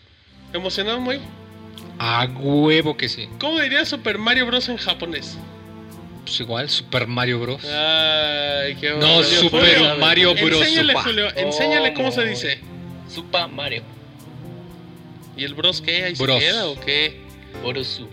¿Emocionado, 0.54 1.00
muy? 1.00 1.20
A 2.00 2.26
huevo 2.26 2.98
que 2.98 3.08
sí. 3.08 3.30
¿Cómo 3.40 3.60
diría 3.60 3.86
Super 3.86 4.18
Mario 4.18 4.48
Bros 4.48 4.70
en 4.70 4.78
japonés? 4.78 5.38
Pues 6.26 6.40
igual, 6.40 6.68
Super 6.68 7.06
Mario 7.06 7.40
Bros. 7.42 7.64
Ay, 7.64 8.74
qué 8.74 8.90
No, 8.90 9.18
bonito. 9.18 9.24
Super 9.24 9.78
Julio, 9.78 9.98
Mario 9.98 10.34
Bros. 10.34 10.62
Enséñale. 10.62 10.94
Julio, 10.96 11.28
enséñale 11.36 11.94
cómo 11.94 12.12
se 12.12 12.26
dice. 12.26 12.60
Super 13.08 13.50
Mario. 13.50 13.84
¿Y 15.38 15.44
el 15.44 15.54
Bros 15.54 15.80
qué? 15.80 16.06
¿Ahí 16.06 16.14
Bros. 16.16 16.40
se 16.40 16.50
queda 16.50 16.66
o 16.66 16.80
qué? 16.80 17.22
Borusu. 17.62 18.08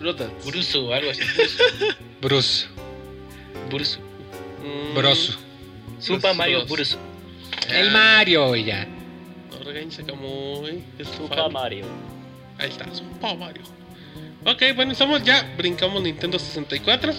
Burusu, 0.45 0.93
algo 0.93 1.13
así. 1.13 1.23
Bruce. 2.21 2.67
Burusu. 3.71 4.01
Mm, 4.63 4.95
Bros. 4.95 5.39
Super 5.99 6.21
Bros, 6.21 6.37
Mario 6.37 6.67
Bros. 6.67 6.99
El 7.69 7.91
Mario 7.91 8.57
ya. 8.57 8.87
Super. 11.17 11.51
Mario. 11.51 11.85
Ahí 12.59 12.69
está, 12.69 12.87
Super 12.95 13.37
Mario. 13.37 13.63
Ok, 14.45 14.63
bueno, 14.75 14.93
estamos 14.93 15.23
ya, 15.25 15.47
brincamos 15.57 16.03
Nintendo 16.03 16.39
64, 16.39 17.13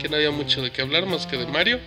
que 0.00 0.08
no 0.08 0.16
había 0.16 0.30
mucho 0.30 0.62
de 0.62 0.70
qué 0.70 0.82
hablar 0.82 1.06
más 1.06 1.26
que 1.26 1.36
de 1.36 1.46
Mario. 1.46 1.80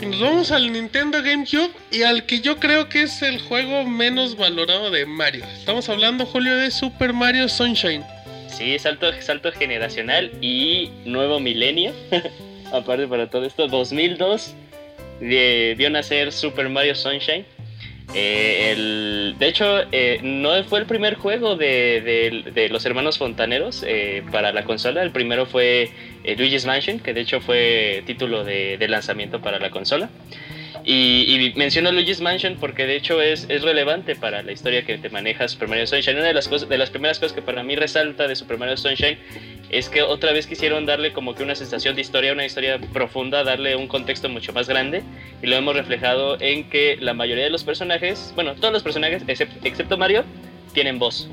Y 0.00 0.06
nos 0.06 0.20
vamos 0.20 0.52
al 0.52 0.72
Nintendo 0.72 1.22
GameCube 1.22 1.72
y 1.90 2.02
al 2.02 2.24
que 2.24 2.40
yo 2.40 2.58
creo 2.58 2.88
que 2.88 3.02
es 3.02 3.20
el 3.22 3.40
juego 3.40 3.84
menos 3.84 4.36
valorado 4.36 4.90
de 4.90 5.06
Mario. 5.06 5.44
Estamos 5.44 5.88
hablando, 5.88 6.24
Julio, 6.24 6.56
de 6.56 6.70
Super 6.70 7.12
Mario 7.12 7.48
Sunshine. 7.48 8.04
Sí, 8.48 8.78
salto, 8.78 9.10
salto 9.20 9.50
generacional 9.50 10.30
y 10.40 10.90
nuevo 11.04 11.40
milenio. 11.40 11.92
Aparte 12.72 13.08
para 13.08 13.28
todo 13.28 13.44
esto, 13.44 13.66
2002 13.66 14.54
vio 15.20 15.90
nacer 15.90 16.32
Super 16.32 16.68
Mario 16.68 16.94
Sunshine. 16.94 17.44
Eh, 18.14 19.34
de 19.38 19.48
hecho, 19.48 19.80
eh, 19.92 20.20
no 20.22 20.64
fue 20.64 20.80
el 20.80 20.86
primer 20.86 21.16
juego 21.16 21.56
de, 21.56 22.68
los 22.70 22.86
hermanos 22.86 23.18
fontaneros 23.18 23.84
eh, 23.86 24.22
para 24.32 24.52
la 24.52 24.64
consola. 24.64 25.02
El 25.02 25.10
primero 25.10 25.46
fue 25.46 25.90
Luigi's 26.24 26.64
Mansion, 26.64 27.00
que 27.00 27.12
de 27.12 27.20
hecho 27.20 27.40
fue 27.40 28.02
título 28.06 28.44
de 28.44 28.88
lanzamiento 28.88 29.40
para 29.40 29.58
la 29.58 29.70
consola. 29.70 30.08
Y, 30.90 31.26
y 31.28 31.52
menciono 31.54 31.92
Luigi's 31.92 32.22
Mansion 32.22 32.56
porque 32.58 32.86
de 32.86 32.96
hecho 32.96 33.20
es, 33.20 33.44
es 33.50 33.60
relevante 33.60 34.16
para 34.16 34.42
la 34.42 34.52
historia 34.52 34.86
que 34.86 34.96
te 34.96 35.10
maneja 35.10 35.46
Super 35.46 35.68
Mario 35.68 35.86
Sunshine. 35.86 36.16
Una 36.16 36.28
de 36.28 36.32
las, 36.32 36.48
cosas, 36.48 36.66
de 36.66 36.78
las 36.78 36.88
primeras 36.88 37.18
cosas 37.18 37.34
que 37.34 37.42
para 37.42 37.62
mí 37.62 37.76
resalta 37.76 38.26
de 38.26 38.34
Super 38.34 38.56
Mario 38.56 38.78
Sunshine 38.78 39.18
es 39.68 39.90
que 39.90 40.00
otra 40.00 40.32
vez 40.32 40.46
quisieron 40.46 40.86
darle 40.86 41.12
como 41.12 41.34
que 41.34 41.42
una 41.42 41.54
sensación 41.54 41.94
de 41.94 42.00
historia, 42.00 42.32
una 42.32 42.46
historia 42.46 42.80
profunda, 42.94 43.44
darle 43.44 43.76
un 43.76 43.86
contexto 43.86 44.30
mucho 44.30 44.54
más 44.54 44.66
grande. 44.66 45.02
Y 45.42 45.46
lo 45.48 45.56
hemos 45.56 45.76
reflejado 45.76 46.40
en 46.40 46.70
que 46.70 46.96
la 46.98 47.12
mayoría 47.12 47.44
de 47.44 47.50
los 47.50 47.64
personajes, 47.64 48.32
bueno, 48.34 48.54
todos 48.54 48.72
los 48.72 48.82
personajes, 48.82 49.26
excep- 49.26 49.50
excepto 49.64 49.98
Mario, 49.98 50.24
tienen 50.72 50.98
voz. 50.98 51.28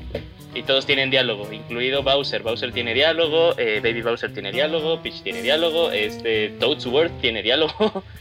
Y 0.54 0.64
todos 0.64 0.84
tienen 0.84 1.10
diálogo, 1.10 1.50
incluido 1.50 2.02
Bowser. 2.02 2.42
Bowser 2.42 2.72
tiene 2.72 2.92
diálogo, 2.92 3.54
eh, 3.58 3.80
Baby 3.82 4.02
Bowser 4.02 4.34
tiene 4.34 4.52
diálogo, 4.52 5.00
Peach 5.02 5.22
tiene 5.22 5.40
diálogo, 5.40 5.92
este, 5.92 6.50
Toad's 6.60 6.84
World 6.84 7.18
tiene 7.22 7.42
diálogo. 7.42 8.04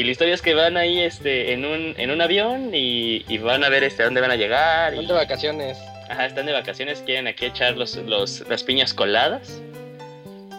y 0.00 0.04
la 0.04 0.10
historia 0.12 0.34
es 0.34 0.42
que 0.42 0.54
van 0.54 0.76
ahí 0.76 0.98
este, 1.00 1.52
en, 1.52 1.64
un, 1.64 1.94
en 1.98 2.10
un 2.10 2.20
avión 2.20 2.74
y, 2.74 3.24
y 3.28 3.38
van 3.38 3.62
a 3.64 3.68
ver 3.68 3.84
este, 3.84 4.02
a 4.02 4.06
dónde 4.06 4.20
van 4.20 4.30
a 4.30 4.36
llegar. 4.36 4.94
Y- 4.94 5.06
de 5.06 5.12
vacaciones. 5.12 5.78
Ajá, 6.08 6.26
están 6.26 6.46
de 6.46 6.52
vacaciones, 6.52 7.02
quieren 7.06 7.26
aquí 7.28 7.44
echar 7.46 7.76
los, 7.76 7.96
los- 7.96 8.44
las 8.48 8.62
piñas 8.64 8.94
coladas. 8.94 9.60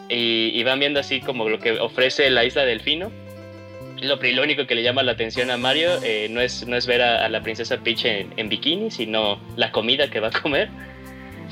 Y, 0.09 0.51
y 0.53 0.63
van 0.63 0.79
viendo 0.79 0.99
así 0.99 1.21
como 1.21 1.47
lo 1.49 1.59
que 1.59 1.79
ofrece 1.79 2.29
la 2.29 2.43
isla 2.43 2.65
Delfino. 2.65 3.11
Lo, 4.01 4.15
lo 4.21 4.43
único 4.43 4.65
que 4.67 4.75
le 4.75 4.83
llama 4.83 5.03
la 5.03 5.11
atención 5.13 5.51
a 5.51 5.57
Mario 5.57 5.89
eh, 6.03 6.27
no, 6.29 6.41
es, 6.41 6.65
no 6.67 6.75
es 6.75 6.87
ver 6.87 7.01
a, 7.01 7.23
a 7.25 7.29
la 7.29 7.41
princesa 7.41 7.77
Peach 7.77 8.05
en, 8.05 8.33
en 8.37 8.49
bikini, 8.49 8.91
sino 8.91 9.39
la 9.55 9.71
comida 9.71 10.09
que 10.09 10.19
va 10.19 10.29
a 10.29 10.31
comer. 10.31 10.69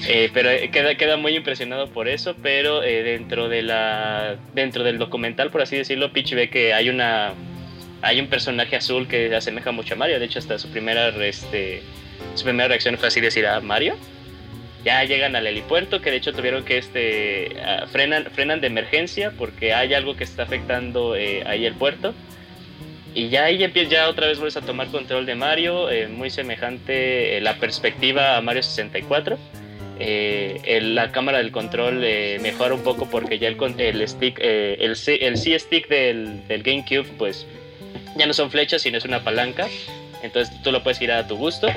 Eh, 0.08 0.30
pero 0.34 0.50
eh, 0.50 0.70
queda, 0.72 0.96
queda 0.96 1.18
muy 1.18 1.36
impresionado 1.36 1.88
por 1.90 2.08
eso, 2.08 2.36
pero 2.42 2.84
eh, 2.84 3.04
dentro, 3.04 3.50
de 3.50 3.62
la, 3.62 4.36
dentro 4.54 4.84
del 4.84 4.98
documental, 4.98 5.52
por 5.52 5.62
así 5.62 5.76
decirlo, 5.78 6.12
Peach 6.14 6.34
ve 6.34 6.50
que 6.50 6.74
hay 6.74 6.90
una 6.90 7.34
hay 8.02 8.20
un 8.20 8.28
personaje 8.28 8.76
azul 8.76 9.08
que 9.08 9.36
asemeja 9.36 9.72
mucho 9.72 9.94
a 9.94 9.98
Mario. 9.98 10.20
De 10.20 10.26
hecho, 10.26 10.40
hasta 10.40 10.58
su 10.60 10.70
primera, 10.70 11.10
este, 11.26 11.82
su 12.36 12.44
primera 12.44 12.68
reacción 12.70 12.98
fue 12.98 13.08
así 13.10 13.20
decir 13.22 13.46
a 13.48 13.60
Mario. 13.62 13.98
Ya 14.86 15.04
llegan 15.04 15.36
al 15.36 15.46
helipuerto, 15.46 16.02
que 16.02 16.10
de 16.10 16.18
hecho 16.18 16.32
tuvieron 16.32 16.64
que 16.64 16.78
este, 16.78 17.58
ah, 17.62 17.86
frenan, 17.92 18.26
frenan 18.34 18.62
de 18.62 18.68
emergencia 18.68 19.32
porque 19.38 19.74
hay 19.74 19.94
algo 19.94 20.16
que 20.16 20.24
está 20.24 20.44
afectando 20.44 21.16
eh, 21.18 21.44
ahí 21.46 21.66
el 21.66 21.74
puerto. 21.74 22.14
Y 23.14 23.28
ya 23.30 23.46
ahí 23.46 23.62
empieza 23.64 23.90
ya 23.90 24.08
otra 24.10 24.28
vez 24.28 24.38
vuelves 24.38 24.56
a 24.56 24.62
tomar 24.62 24.88
control 24.88 25.26
de 25.26 25.36
Mario, 25.36 25.90
eh, 25.90 26.08
muy 26.08 26.30
semejante 26.30 27.38
eh, 27.38 27.42
la 27.42 27.56
perspectiva 27.56 28.38
a 28.38 28.42
Mario 28.42 28.64
64. 28.64 29.38
Eh, 30.02 30.62
el- 30.64 30.96
la 30.96 31.12
cámara 31.12 31.40
del 31.40 31.52
control 31.52 32.02
eh, 32.06 32.38
mejora 32.42 32.74
un 32.74 32.84
poco 32.84 33.10
porque 33.10 33.38
ya 33.38 33.50
el, 33.50 33.58
el 33.80 34.08
stick, 34.08 34.40
eh, 34.42 34.78
el, 34.80 34.92
el 34.92 35.38
C-stick 35.38 35.90
del, 35.90 36.48
del 36.48 36.64
GameCube, 36.64 37.06
pues 37.18 37.46
ya 38.16 38.26
no 38.26 38.34
son 38.34 38.52
flechas, 38.52 38.82
sino 38.82 38.98
es 38.98 39.06
una 39.06 39.24
palanca. 39.24 39.68
Entonces 40.22 40.62
tú 40.62 40.72
lo 40.72 40.84
puedes 40.84 41.00
girar 41.00 41.24
a 41.24 41.28
tu 41.28 41.38
gusto. 41.38 41.68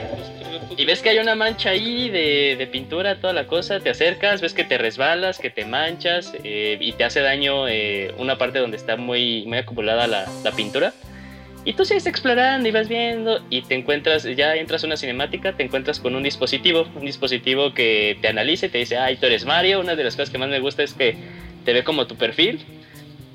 Y 0.76 0.84
ves 0.84 1.00
que 1.00 1.10
hay 1.10 1.18
una 1.18 1.34
mancha 1.34 1.70
ahí 1.70 2.08
de, 2.08 2.56
de 2.56 2.66
pintura, 2.66 3.16
toda 3.20 3.32
la 3.32 3.46
cosa, 3.46 3.80
te 3.80 3.90
acercas, 3.90 4.40
ves 4.40 4.54
que 4.54 4.64
te 4.64 4.78
resbalas, 4.78 5.38
que 5.38 5.50
te 5.50 5.64
manchas 5.64 6.32
eh, 6.42 6.78
y 6.80 6.92
te 6.92 7.04
hace 7.04 7.20
daño 7.20 7.68
eh, 7.68 8.14
una 8.18 8.38
parte 8.38 8.58
donde 8.58 8.78
está 8.78 8.96
muy, 8.96 9.44
muy 9.46 9.58
acumulada 9.58 10.06
la, 10.06 10.26
la 10.42 10.52
pintura. 10.52 10.92
Y 11.64 11.74
tú 11.74 11.84
sigues 11.84 12.06
explorando 12.06 12.68
y 12.68 12.72
vas 12.72 12.88
viendo 12.88 13.40
y 13.48 13.62
te 13.62 13.76
encuentras, 13.76 14.24
ya 14.24 14.56
entras 14.56 14.82
a 14.82 14.86
una 14.86 14.96
cinemática, 14.96 15.52
te 15.52 15.62
encuentras 15.62 16.00
con 16.00 16.16
un 16.16 16.22
dispositivo, 16.24 16.88
un 16.96 17.04
dispositivo 17.04 17.72
que 17.72 18.18
te 18.20 18.28
analiza 18.28 18.66
y 18.66 18.68
te 18.70 18.78
dice, 18.78 18.96
ay, 18.96 19.16
tú 19.16 19.26
eres 19.26 19.44
Mario. 19.44 19.78
Una 19.78 19.94
de 19.94 20.02
las 20.02 20.16
cosas 20.16 20.30
que 20.30 20.38
más 20.38 20.48
me 20.48 20.58
gusta 20.58 20.82
es 20.82 20.94
que 20.94 21.16
te 21.64 21.72
ve 21.72 21.84
como 21.84 22.06
tu 22.08 22.16
perfil 22.16 22.64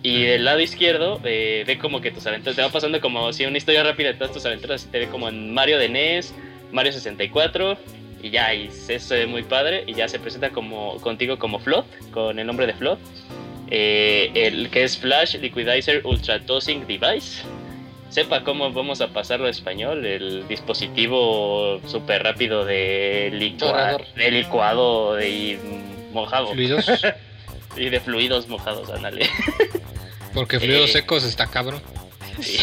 y 0.10 0.24
del 0.24 0.46
lado 0.46 0.60
izquierdo 0.60 1.20
eh, 1.24 1.64
ve 1.68 1.78
como 1.78 2.02
que 2.02 2.12
tus 2.12 2.26
aventuras, 2.28 2.56
te 2.56 2.62
va 2.62 2.70
pasando 2.70 3.00
como 3.02 3.32
si 3.34 3.46
una 3.46 3.58
historia 3.58 3.84
rápida 3.84 4.10
de 4.10 4.14
todas 4.16 4.32
tus 4.34 4.46
aventuras, 4.46 4.88
te 4.92 5.00
ve 5.00 5.08
como 5.08 5.28
en 5.30 5.54
Mario 5.54 5.78
de 5.78 5.90
NES, 5.90 6.34
Mario 6.72 6.92
64 6.92 7.78
y 8.24 8.30
ya, 8.32 8.54
y 8.54 8.68
eso 8.68 9.00
se 9.08 9.16
ve 9.16 9.28
muy 9.28 9.44
padre 9.44 9.84
y 9.88 9.94
ya 9.94 10.08
se 10.08 10.20
presenta 10.20 10.50
como 10.50 10.98
contigo 11.02 11.38
como 11.38 11.60
Flood, 11.60 11.86
con 12.12 12.40
el 12.40 12.48
nombre 12.48 12.66
de 12.68 12.74
Flood, 12.74 12.98
eh, 13.70 14.32
el 14.34 14.70
que 14.70 14.84
es 14.84 14.98
Flash 14.98 15.36
Liquidizer 15.38 16.02
Ultra 16.06 16.40
Tossing 16.40 16.88
Device. 16.88 17.44
Sepa 18.10 18.42
cómo 18.44 18.72
vamos 18.72 19.02
a 19.02 19.10
pasarlo 19.10 19.48
a 19.48 19.50
español, 19.50 20.06
el 20.06 20.48
dispositivo 20.48 21.82
súper 21.86 22.24
rápido 22.24 22.64
de, 22.66 23.30
licua- 23.34 23.98
de 24.16 24.32
licuado 24.32 25.22
y 25.22 25.58
mojado. 26.14 26.48
Fluidos. 26.54 26.86
Y 27.78 27.90
de 27.90 28.00
fluidos 28.00 28.48
mojados, 28.48 28.90
ándale. 28.90 29.30
Porque 30.34 30.60
fluidos 30.60 30.90
Eh. 30.90 30.94
secos 30.94 31.24
está 31.24 31.48
cabrón. 31.48 31.82
Sí. 32.42 32.60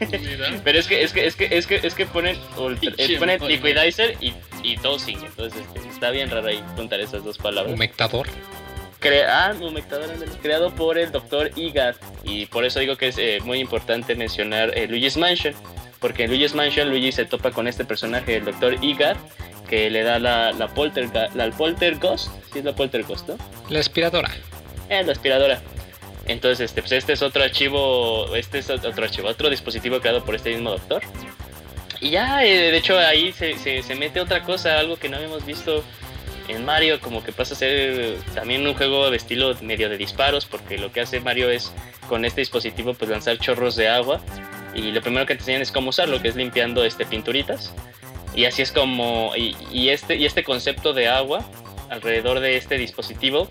Pero 0.64 0.78
es 0.78 0.86
que, 0.86 1.02
es 1.02 1.12
que, 1.12 1.26
es 1.26 1.34
que, 1.36 1.48
es 1.50 1.66
que, 1.66 1.76
es 1.82 1.94
que 1.94 2.06
ponen, 2.06 2.36
ultra- 2.56 2.92
eh, 2.98 3.16
ponen 3.18 3.44
liquidizer 3.46 4.16
y, 4.20 4.32
y 4.62 4.76
tossing. 4.76 5.18
Entonces 5.24 5.60
este, 5.74 5.88
está 5.88 6.10
bien 6.10 6.30
raro 6.30 6.46
ahí 6.48 6.62
juntar 6.76 7.00
esas 7.00 7.24
dos 7.24 7.36
palabras. 7.38 7.72
Humectador. 7.74 8.28
Crea 9.00 9.46
ah, 9.50 9.54
humectador, 9.60 10.10
ándale, 10.10 10.30
creado 10.42 10.74
por 10.74 10.98
el 10.98 11.10
Dr. 11.12 11.52
Igad. 11.56 11.94
Y 12.24 12.46
por 12.46 12.64
eso 12.64 12.80
digo 12.80 12.96
que 12.96 13.08
es 13.08 13.18
eh, 13.18 13.38
muy 13.44 13.58
importante 13.60 14.14
mencionar 14.14 14.76
eh, 14.76 14.86
Luigi's 14.88 15.16
Mansion. 15.16 15.54
Porque 16.00 16.24
en 16.24 16.30
Luigi's 16.30 16.54
Mansion 16.54 16.88
Luigi 16.90 17.12
se 17.12 17.24
topa 17.24 17.50
con 17.50 17.66
este 17.68 17.84
personaje, 17.84 18.36
el 18.36 18.44
Dr. 18.44 18.82
Igad, 18.84 19.16
que 19.68 19.90
le 19.90 20.02
da 20.02 20.18
la, 20.18 20.52
la, 20.52 20.68
polterga- 20.68 21.30
la 21.34 21.50
Polterghost. 21.50 22.28
Sí, 22.52 22.60
es 22.60 22.64
la 22.64 22.74
Polterghost, 22.74 23.28
¿no? 23.28 23.36
La 23.68 23.80
aspiradora. 23.80 24.30
Eh, 24.88 25.02
la 25.04 25.12
aspiradora. 25.12 25.60
Entonces, 26.26 26.66
este, 26.66 26.82
pues 26.82 26.92
este 26.92 27.14
es 27.14 27.22
otro 27.22 27.42
archivo, 27.42 28.34
este 28.36 28.58
es 28.58 28.70
otro 28.70 29.02
archivo, 29.04 29.28
otro 29.28 29.50
dispositivo 29.50 30.00
creado 30.00 30.24
por 30.24 30.34
este 30.34 30.50
mismo 30.50 30.70
doctor. 30.70 31.02
Y 32.00 32.10
ya, 32.10 32.44
eh, 32.44 32.70
de 32.70 32.76
hecho, 32.76 32.98
ahí 32.98 33.32
se, 33.32 33.58
se, 33.58 33.82
se 33.82 33.94
mete 33.94 34.20
otra 34.20 34.42
cosa, 34.44 34.78
algo 34.78 34.96
que 34.96 35.08
no 35.08 35.16
habíamos 35.16 35.44
visto 35.44 35.82
en 36.46 36.64
Mario, 36.64 37.00
como 37.00 37.24
que 37.24 37.32
pasa 37.32 37.54
a 37.54 37.56
ser 37.56 38.16
también 38.34 38.66
un 38.66 38.74
juego 38.74 39.10
de 39.10 39.16
estilo 39.16 39.54
medio 39.62 39.88
de 39.88 39.96
disparos, 39.98 40.46
porque 40.46 40.78
lo 40.78 40.92
que 40.92 41.00
hace 41.00 41.18
Mario 41.20 41.50
es 41.50 41.72
con 42.08 42.24
este 42.24 42.40
dispositivo 42.42 42.94
pues 42.94 43.10
lanzar 43.10 43.36
chorros 43.38 43.74
de 43.76 43.88
agua 43.88 44.20
y 44.74 44.92
lo 44.92 45.00
primero 45.02 45.26
que 45.26 45.34
te 45.34 45.40
enseñan 45.40 45.62
es 45.62 45.72
cómo 45.72 45.90
usarlo, 45.90 46.20
que 46.20 46.28
es 46.28 46.36
limpiando 46.36 46.84
este 46.84 47.06
pinturitas. 47.06 47.74
Y 48.34 48.44
así 48.44 48.62
es 48.62 48.72
como, 48.72 49.32
y, 49.36 49.56
y 49.72 49.88
este, 49.88 50.16
y 50.16 50.26
este 50.26 50.44
concepto 50.44 50.92
de 50.92 51.08
agua 51.08 51.44
alrededor 51.90 52.40
de 52.40 52.56
este 52.56 52.76
dispositivo 52.76 53.48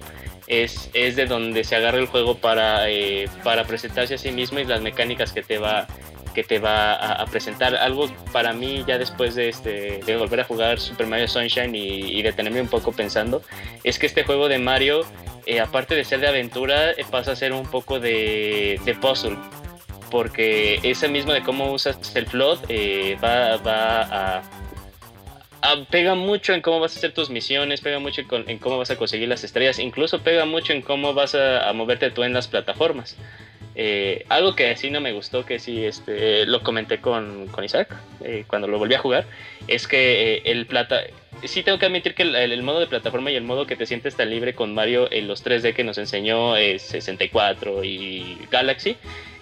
es, 0.48 0.90
es 0.94 1.16
de 1.16 1.26
donde 1.26 1.64
se 1.64 1.76
agarra 1.76 1.98
el 1.98 2.08
juego 2.08 2.38
para, 2.38 2.90
eh, 2.90 3.28
para 3.44 3.66
presentarse 3.66 4.16
a 4.16 4.18
sí 4.18 4.32
mismo 4.32 4.60
y 4.60 4.66
las 4.66 4.82
mecánicas 4.82 5.34
que 5.34 5.44
te 5.44 5.58
va 5.58 5.88
que 6.34 6.44
te 6.44 6.60
va 6.60 6.94
a, 6.94 7.14
a 7.14 7.26
presentar 7.26 7.76
algo 7.76 8.08
para 8.32 8.54
mí 8.54 8.84
ya 8.88 9.00
después 9.00 9.34
de 9.34 9.50
este 9.50 10.02
de 10.06 10.18
volver 10.18 10.42
a 10.42 10.44
jugar 10.44 10.80
Super 10.80 11.08
Mario 11.08 11.28
Sunshine 11.28 11.74
y, 11.74 12.20
y 12.20 12.22
detenerme 12.22 12.62
un 12.62 12.68
poco 12.68 12.92
pensando 12.92 13.42
es 13.84 13.98
que 13.98 14.06
este 14.06 14.24
juego 14.24 14.48
de 14.48 14.60
Mario 14.60 15.02
eh, 15.48 15.60
aparte 15.60 15.96
de 15.96 16.06
ser 16.06 16.20
de 16.20 16.28
aventura 16.28 16.92
eh, 16.92 17.06
pasa 17.10 17.32
a 17.32 17.36
ser 17.36 17.54
un 17.54 17.66
poco 17.66 18.00
de, 18.00 18.80
de 18.86 18.94
puzzle 18.94 19.36
porque 20.10 20.80
ese 20.84 21.08
mismo 21.08 21.34
de 21.34 21.42
cómo 21.42 21.72
usas 21.72 22.16
el 22.16 22.26
flood 22.26 22.60
eh, 22.70 23.18
va, 23.24 23.58
va 23.58 24.38
a, 24.38 24.44
pega 25.90 26.16
mucho 26.16 26.54
en 26.54 26.62
cómo 26.62 26.80
vas 26.80 26.96
a 26.96 27.00
hacer 27.00 27.14
tus 27.14 27.30
misiones, 27.30 27.82
pega 27.82 28.00
mucho 28.00 28.22
en, 28.48 28.58
cómo 28.60 28.78
vas 28.78 28.92
a 28.92 28.96
conseguir 28.96 29.28
las 29.28 29.44
estrellas, 29.44 29.80
incluso 29.80 30.20
pega 30.20 30.46
mucho 30.46 30.74
en 30.74 30.82
cómo 30.82 31.14
vas 31.14 31.36
a, 31.36 31.72
moverte 31.74 32.12
tú 32.12 32.24
en 32.24 32.34
las 32.34 32.48
plataformas. 32.48 33.18
Eh, 33.80 34.26
algo 34.30 34.56
que 34.56 34.76
sí 34.76 34.90
no 34.90 35.02
me 35.02 35.14
gustó, 35.14 35.46
que 35.46 35.60
sí 35.60 35.86
este, 35.86 36.48
lo 36.48 36.64
comenté 36.64 37.00
con, 37.00 37.48
con 37.48 37.64
Isaac 37.64 37.96
eh, 38.24 38.44
cuando 38.48 38.68
lo 38.68 38.80
volví 38.80 38.96
a 38.96 39.00
jugar, 39.00 39.26
es 39.68 39.88
que 39.88 40.42
el 40.46 40.66
plata... 40.66 41.02
Sí 41.44 41.62
tengo 41.62 41.78
que 41.78 41.86
admitir 41.86 42.16
que 42.16 42.24
el, 42.24 42.64
modo 42.64 42.80
de 42.80 42.88
plataforma 42.88 43.30
y 43.30 43.36
el 43.36 43.44
modo 43.44 43.68
que 43.68 43.76
te 43.76 43.86
sientes 43.86 44.16
tan 44.16 44.32
libre 44.32 44.56
con 44.56 44.74
Mario 44.74 45.08
en 45.12 45.28
los 45.28 45.46
3D 45.46 45.76
que 45.76 45.84
nos 45.84 46.00
enseñó 46.00 46.58
eh, 46.58 46.80
64 46.80 47.84
y 47.84 48.40
Galaxy, 48.50 48.98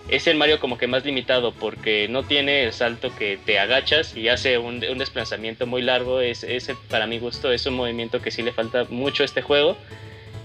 es 0.08 0.28
el 0.28 0.38
Mario 0.38 0.60
como 0.60 0.78
que 0.78 0.88
más 0.88 1.04
limitado 1.04 1.52
porque 1.52 2.08
no 2.08 2.24
tiene 2.24 2.64
el 2.64 2.74
salto 2.74 3.16
que 3.16 3.40
te 3.44 3.60
agachas 3.60 4.16
y 4.16 4.30
hace 4.30 4.58
un, 4.58 4.80
desplazamiento 4.80 5.66
muy 5.66 5.82
largo. 5.82 6.22
Es, 6.22 6.46
para 6.90 7.08
mi 7.08 7.18
gusto 7.18 7.52
es 7.52 7.66
un 7.66 7.74
movimiento 7.74 8.22
que 8.22 8.32
sí 8.32 8.44
le 8.44 8.52
falta 8.52 8.86
mucho 8.90 9.24
a 9.24 9.26
este 9.26 9.42
juego, 9.42 9.78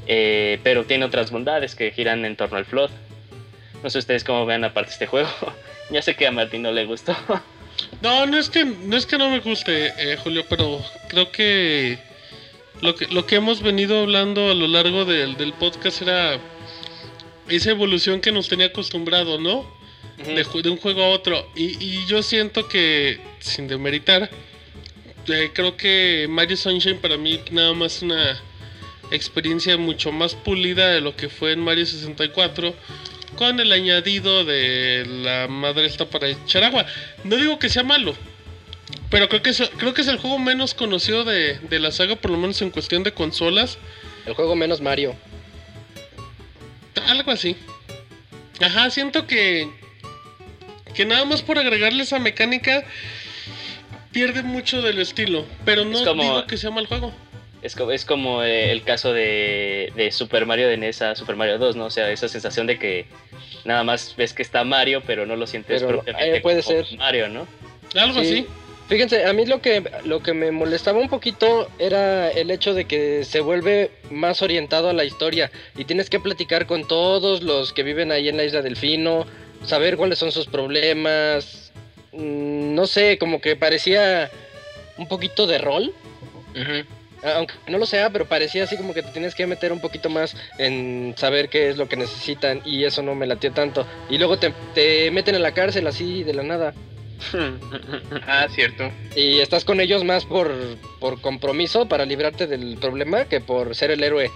eh, 0.07 0.59
pero 0.63 0.85
tiene 0.85 1.05
otras 1.05 1.31
bondades 1.31 1.75
que 1.75 1.91
giran 1.91 2.25
en 2.25 2.37
torno 2.37 2.57
al 2.57 2.65
flood. 2.65 2.91
No 3.83 3.91
sé 3.91 3.99
ustedes 3.99 4.25
cómo 4.25 4.47
vean 4.47 4.65
aparte 4.65 4.93
este 4.93 5.07
juego. 5.07 5.29
ya 5.91 6.01
sé 6.01 6.15
que 6.15 6.27
a 6.27 6.33
Martín 6.33 6.63
no 6.63 6.73
le 6.73 6.85
gustó. 6.87 7.17
No, 8.03 8.27
no 8.27 8.37
es 8.37 8.51
que 8.51 8.65
no 8.65 8.97
es 8.97 9.07
que 9.07 9.17
no 9.17 9.31
me 9.31 9.39
guste, 9.41 9.87
eh, 9.97 10.17
Julio, 10.23 10.45
pero 10.51 10.85
creo 11.09 11.31
que 11.31 11.99
lo 12.83 12.95
que 12.95 13.07
lo 13.07 13.25
que 13.25 13.37
hemos 13.37 13.63
venido 13.63 14.03
hablando 14.03 14.51
a 14.51 14.55
lo 14.55 14.67
largo 14.67 15.07
del, 15.07 15.37
del 15.39 15.55
podcast 15.55 16.03
era 16.03 16.39
esa 17.51 17.71
evolución 17.71 18.21
que 18.21 18.33
nos 18.33 18.49
tenía 18.49 18.67
acostumbrado, 18.67 19.39
¿no? 19.39 19.67
De, 20.25 20.71
un 20.71 20.77
juego 20.77 21.03
a 21.03 21.09
otro. 21.09 21.51
Y, 21.57 21.83
y 21.83 22.07
yo 22.07 22.23
siento 22.23 22.69
que, 22.69 23.21
sin 23.41 23.69
demeritar, 23.69 24.31
eh, 25.29 25.51
creo 25.53 25.77
que 25.77 26.27
Mario 26.29 26.57
Sunshine 26.57 26.99
para 26.99 27.17
mí 27.17 27.41
nada 27.51 27.73
más 27.73 28.03
una 28.03 28.41
experiencia 29.11 29.77
mucho 29.77 30.13
más 30.13 30.35
pulida 30.35 30.89
de 30.89 31.01
lo 31.01 31.17
que 31.17 31.29
fue 31.29 31.53
en 31.53 31.61
Mario 31.61 31.85
64 31.87 32.75
con 33.37 33.61
el 33.61 33.73
añadido 33.73 34.45
de 34.45 35.05
la 35.07 35.47
madre 35.49 35.87
esta 35.87 36.09
para 36.09 36.29
echar 36.29 36.65
agua. 36.65 36.87
No 37.25 37.37
digo 37.37 37.59
que 37.59 37.69
sea 37.69 37.83
malo, 37.83 38.15
pero 39.11 39.29
creo 39.29 39.43
que 39.43 39.51
es, 39.51 39.63
creo 39.77 39.95
que 39.95 40.03
es 40.03 40.09
el 40.09 40.19
juego 40.19 40.39
menos 40.39 40.75
conocido 40.75 41.25
de, 41.25 41.59
de 41.59 41.79
la 41.79 41.93
saga, 41.93 42.17
por 42.17 42.31
lo 42.31 42.39
menos 42.39 42.61
en 42.63 42.71
cuestión 42.71 43.03
de 43.03 43.13
consolas. 43.13 43.79
El 44.27 44.35
juego 44.35 44.57
menos 44.57 44.81
Mario. 44.81 45.15
Algo 47.09 47.31
así. 47.33 47.57
Ajá, 48.61 48.91
siento 48.91 49.27
que. 49.27 49.69
Que 50.95 51.05
nada 51.05 51.25
más 51.25 51.43
por 51.43 51.59
agregarle 51.59 52.03
esa 52.03 52.19
mecánica. 52.19 52.85
Pierde 54.13 54.43
mucho 54.43 54.83
del 54.83 54.99
estilo. 54.99 55.47
Pero 55.65 55.85
no 55.85 55.99
Es 55.99 56.05
como- 56.05 56.23
digo 56.23 56.47
que 56.47 56.57
sea 56.57 56.71
mal 56.71 56.87
juego. 56.87 57.13
Es 57.63 57.77
como, 57.77 57.93
es 57.93 58.05
como 58.07 58.43
eh, 58.43 58.73
el 58.73 58.83
caso 58.83 59.13
de, 59.13 59.93
de 59.95 60.11
Super 60.13 60.47
Mario 60.47 60.67
de 60.67 60.79
NES 60.79 61.03
a 61.03 61.15
Super 61.15 61.37
Mario 61.37 61.59
2, 61.59 61.77
¿no? 61.77 61.85
O 61.87 61.91
sea, 61.91 62.11
esa 62.11 62.27
sensación 62.27 62.67
de 62.67 62.79
que 62.79 63.07
nada 63.67 63.85
más 63.85 64.15
ves 64.17 64.33
que 64.33 64.41
está 64.43 64.65
Mario, 64.65 65.03
pero 65.07 65.27
no 65.27 65.37
lo 65.37 65.47
sientes 65.47 65.83
Pero, 65.83 65.97
propiamente 65.99 66.39
eh, 66.39 66.41
puede 66.41 66.63
como 66.63 66.83
ser. 66.85 66.99
Mario, 66.99 67.29
¿no? 67.29 67.47
Algo 67.95 68.21
Sí. 68.25 68.27
así. 68.27 68.47
Fíjense, 68.91 69.25
a 69.25 69.33
mí 69.33 69.47
lo 69.47 69.63
que, 69.63 69.89
lo 70.05 70.21
que 70.21 70.35
me 70.35 70.51
molestaba 70.51 70.99
un 70.99 71.09
poquito 71.09 71.69
era 71.79 72.29
el 72.29 72.51
hecho 72.51 72.75
de 72.75 72.87
que 72.87 73.23
se 73.25 73.39
vuelve 73.41 73.93
más 74.11 74.43
orientado 74.43 74.89
a 74.89 74.93
la 74.93 75.05
historia 75.05 75.53
y 75.77 75.85
tienes 75.85 76.11
que 76.11 76.19
platicar 76.19 76.67
con 76.67 76.89
todos 76.89 77.41
los 77.45 77.73
que 77.73 77.85
viven 77.85 78.11
ahí 78.11 78.29
en 78.29 78.37
la 78.37 78.43
isla 78.43 78.63
Delfino, 78.63 79.27
saber 79.65 79.97
cuáles 79.97 80.19
son 80.19 80.33
sus 80.33 80.49
problemas, 80.49 81.71
mm, 82.13 82.75
no 82.75 82.89
sé, 82.89 83.17
como 83.19 83.41
que 83.41 83.55
parecía 83.55 84.29
un 84.99 85.07
poquito 85.07 85.47
de 85.47 85.59
rol, 85.59 85.93
a- 87.23 87.35
aunque 87.37 87.55
no 87.69 87.79
lo 87.79 87.87
sea, 87.87 88.11
pero 88.11 88.27
parecía 88.27 88.65
así 88.65 88.77
como 88.77 88.93
que 88.93 89.05
te 89.05 89.13
tienes 89.13 89.37
que 89.37 89.47
meter 89.47 89.73
un 89.73 89.81
poquito 89.81 90.09
más 90.11 90.35
en 90.59 91.15
saber 91.17 91.49
qué 91.49 91.69
es 91.69 91.77
lo 91.77 91.89
que 91.89 91.97
necesitan 91.97 92.61
y 92.65 92.83
eso 92.83 93.03
no 93.03 93.15
me 93.15 93.29
latió 93.29 93.53
tanto. 93.53 93.87
Y 94.09 94.19
luego 94.19 94.37
te, 94.41 94.53
te 94.75 95.13
meten 95.13 95.37
en 95.37 95.43
la 95.43 95.53
cárcel 95.53 95.87
así 95.87 96.25
de 96.25 96.35
la 96.35 96.43
nada. 96.43 96.75
Ah, 98.27 98.47
cierto. 98.51 98.91
Y 99.15 99.41
estás 99.41 99.65
con 99.65 99.81
ellos 99.81 100.05
más 100.05 100.25
por, 100.25 100.53
por 100.99 101.21
compromiso 101.21 101.89
para 101.89 102.05
librarte 102.05 102.47
del 102.47 102.77
problema 102.79 103.25
que 103.27 103.41
por 103.41 103.75
ser 103.75 103.91
el 103.91 104.03
héroe. 104.03 104.31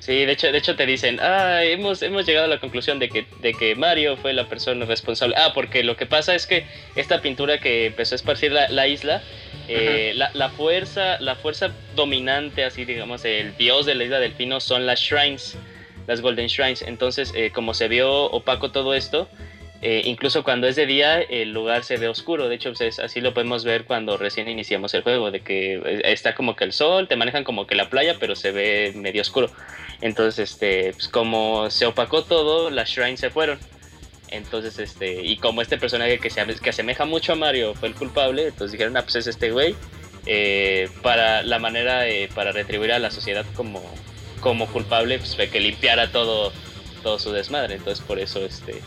Sí, 0.00 0.24
de 0.24 0.32
hecho, 0.32 0.50
de 0.50 0.58
hecho 0.58 0.76
te 0.76 0.86
dicen, 0.86 1.18
ah, 1.20 1.62
hemos, 1.62 2.02
hemos 2.02 2.24
llegado 2.26 2.46
a 2.46 2.48
la 2.48 2.58
conclusión 2.58 2.98
de 2.98 3.10
que, 3.10 3.26
de 3.42 3.52
que 3.52 3.74
Mario 3.74 4.16
fue 4.16 4.32
la 4.32 4.48
persona 4.48 4.86
responsable. 4.86 5.36
Ah, 5.36 5.52
porque 5.54 5.84
lo 5.84 5.96
que 5.96 6.06
pasa 6.06 6.34
es 6.34 6.46
que 6.46 6.64
esta 6.96 7.20
pintura 7.20 7.58
que 7.58 7.86
empezó 7.86 8.14
a 8.14 8.16
esparcir 8.16 8.50
la, 8.52 8.68
la 8.68 8.88
isla, 8.88 9.22
eh, 9.68 10.12
la, 10.16 10.30
la 10.32 10.48
fuerza, 10.48 11.20
la 11.20 11.36
fuerza 11.36 11.70
dominante, 11.94 12.64
así 12.64 12.84
digamos, 12.84 13.24
el 13.24 13.56
dios 13.56 13.84
de 13.84 13.94
la 13.94 14.04
isla 14.04 14.20
del 14.20 14.32
Pino 14.32 14.58
son 14.60 14.86
las 14.86 15.00
shrines, 15.00 15.56
las 16.06 16.22
golden 16.22 16.46
shrines. 16.46 16.82
Entonces, 16.82 17.32
eh, 17.36 17.50
como 17.52 17.74
se 17.74 17.88
vio 17.88 18.24
opaco 18.24 18.70
todo 18.70 18.94
esto, 18.94 19.28
eh, 19.82 20.02
incluso 20.04 20.44
cuando 20.44 20.66
es 20.66 20.76
de 20.76 20.84
día, 20.84 21.20
el 21.20 21.52
lugar 21.52 21.84
se 21.84 21.96
ve 21.96 22.08
oscuro. 22.08 22.48
De 22.48 22.56
hecho, 22.56 22.72
pues, 22.72 22.98
así 22.98 23.20
lo 23.20 23.32
podemos 23.32 23.64
ver 23.64 23.84
cuando 23.84 24.18
recién 24.18 24.48
iniciamos 24.48 24.92
el 24.92 25.02
juego, 25.02 25.30
de 25.30 25.40
que 25.40 25.74
eh, 25.74 26.02
está 26.04 26.34
como 26.34 26.54
que 26.54 26.64
el 26.64 26.72
sol, 26.72 27.08
te 27.08 27.16
manejan 27.16 27.44
como 27.44 27.66
que 27.66 27.74
la 27.74 27.88
playa, 27.88 28.16
pero 28.20 28.36
se 28.36 28.52
ve 28.52 28.92
medio 28.94 29.22
oscuro. 29.22 29.50
Entonces, 30.02 30.50
este, 30.50 30.92
pues 30.92 31.08
como 31.08 31.70
se 31.70 31.86
opacó 31.86 32.24
todo, 32.24 32.70
las 32.70 32.90
shrines 32.90 33.20
se 33.20 33.30
fueron. 33.30 33.58
Entonces, 34.28 34.78
este, 34.78 35.24
y 35.24 35.38
como 35.38 35.62
este 35.62 35.78
personaje 35.78 36.18
que 36.18 36.30
se 36.30 36.44
que 36.62 36.70
asemeja 36.70 37.04
mucho 37.04 37.32
a 37.32 37.36
Mario 37.36 37.74
fue 37.74 37.88
el 37.88 37.94
culpable, 37.94 38.48
entonces 38.48 38.72
dijeron, 38.72 38.96
ah, 38.96 39.02
pues 39.02 39.16
es 39.16 39.26
este 39.26 39.50
güey, 39.50 39.74
eh, 40.26 40.88
para 41.02 41.42
la 41.42 41.58
manera 41.58 42.00
de, 42.02 42.28
para 42.34 42.52
retribuir 42.52 42.92
a 42.92 42.98
la 42.98 43.10
sociedad 43.10 43.44
como, 43.56 43.82
como 44.40 44.66
culpable, 44.66 45.18
pues 45.18 45.34
fue 45.34 45.48
que 45.48 45.58
limpiara 45.58 46.12
todo, 46.12 46.52
todo 47.02 47.18
su 47.18 47.32
desmadre. 47.32 47.74
Entonces, 47.76 48.04
por 48.04 48.20
eso, 48.20 48.44
este, 48.44 48.82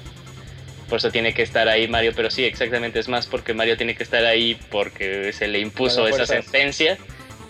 por 0.90 0.98
eso 0.98 1.12
tiene 1.12 1.34
que 1.34 1.42
estar 1.42 1.68
ahí 1.68 1.88
Mario, 1.88 2.14
pero 2.16 2.30
sí, 2.32 2.44
exactamente, 2.44 3.00
es 3.00 3.08
más 3.08 3.28
porque 3.28 3.54
Mario 3.54 3.78
tiene 3.78 3.96
que 3.96 4.04
estar 4.04 4.24
ahí 4.26 4.58
porque 4.70 5.32
se 5.34 5.48
le 5.48 5.60
impuso 5.60 6.08
esa 6.08 6.26
sentencia 6.44 6.98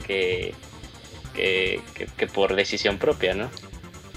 que, 0.07 0.53
que, 1.33 1.79
que- 1.93 2.07
que 2.17 2.27
por 2.27 2.55
decisión 2.55 2.97
propia, 2.97 3.33
¿no? 3.33 3.49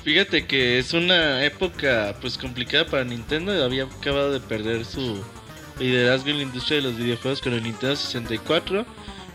Fíjate 0.05 0.47
que 0.47 0.79
es 0.79 0.93
una 0.93 1.45
época 1.45 2.15
pues 2.21 2.39
complicada 2.39 2.87
para 2.87 3.03
Nintendo. 3.05 3.65
Había 3.65 3.85
acabado 3.85 4.33
de 4.33 4.39
perder 4.41 4.85
su 4.85 5.21
liderazgo 5.81 6.31
en 6.31 6.37
la 6.37 6.43
industria 6.45 6.77
de 6.77 6.83
los 6.85 6.97
videojuegos 6.97 7.41
con 7.41 7.53
el 7.55 7.63
Nintendo 7.65 7.97
64 7.97 8.87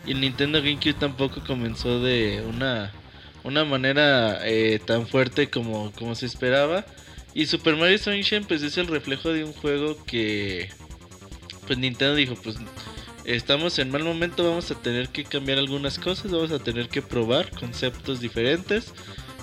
y 0.05 0.11
el 0.11 0.21
Nintendo 0.21 0.59
GameCube 0.61 0.93
tampoco 0.93 1.43
comenzó 1.45 2.01
de 2.01 2.41
una 2.47 2.93
una 3.43 3.65
manera 3.65 4.39
eh, 4.47 4.79
tan 4.85 5.07
fuerte 5.07 5.49
como, 5.49 5.91
como 5.93 6.13
se 6.15 6.25
esperaba. 6.27 6.85
Y 7.33 7.45
Super 7.45 7.75
Mario 7.75 7.97
Sunshine 7.97 8.43
pues 8.45 8.61
es 8.61 8.77
el 8.77 8.87
reflejo 8.87 9.29
de 9.29 9.43
un 9.43 9.53
juego 9.53 9.97
que 10.05 10.69
pues 11.67 11.79
Nintendo 11.79 12.15
dijo 12.15 12.35
pues 12.41 12.57
estamos 13.25 13.79
en 13.79 13.91
mal 13.91 14.03
momento, 14.03 14.43
vamos 14.43 14.71
a 14.71 14.75
tener 14.75 15.09
que 15.09 15.23
cambiar 15.23 15.57
algunas 15.57 15.99
cosas, 15.99 16.31
vamos 16.31 16.51
a 16.51 16.59
tener 16.59 16.89
que 16.89 17.01
probar 17.01 17.49
conceptos 17.51 18.19
diferentes. 18.19 18.93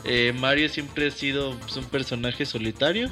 Eh, 0.04 0.32
Mario 0.38 0.68
siempre 0.68 1.08
ha 1.08 1.10
sido 1.10 1.58
pues, 1.60 1.76
un 1.76 1.84
personaje 1.84 2.46
solitario, 2.46 3.10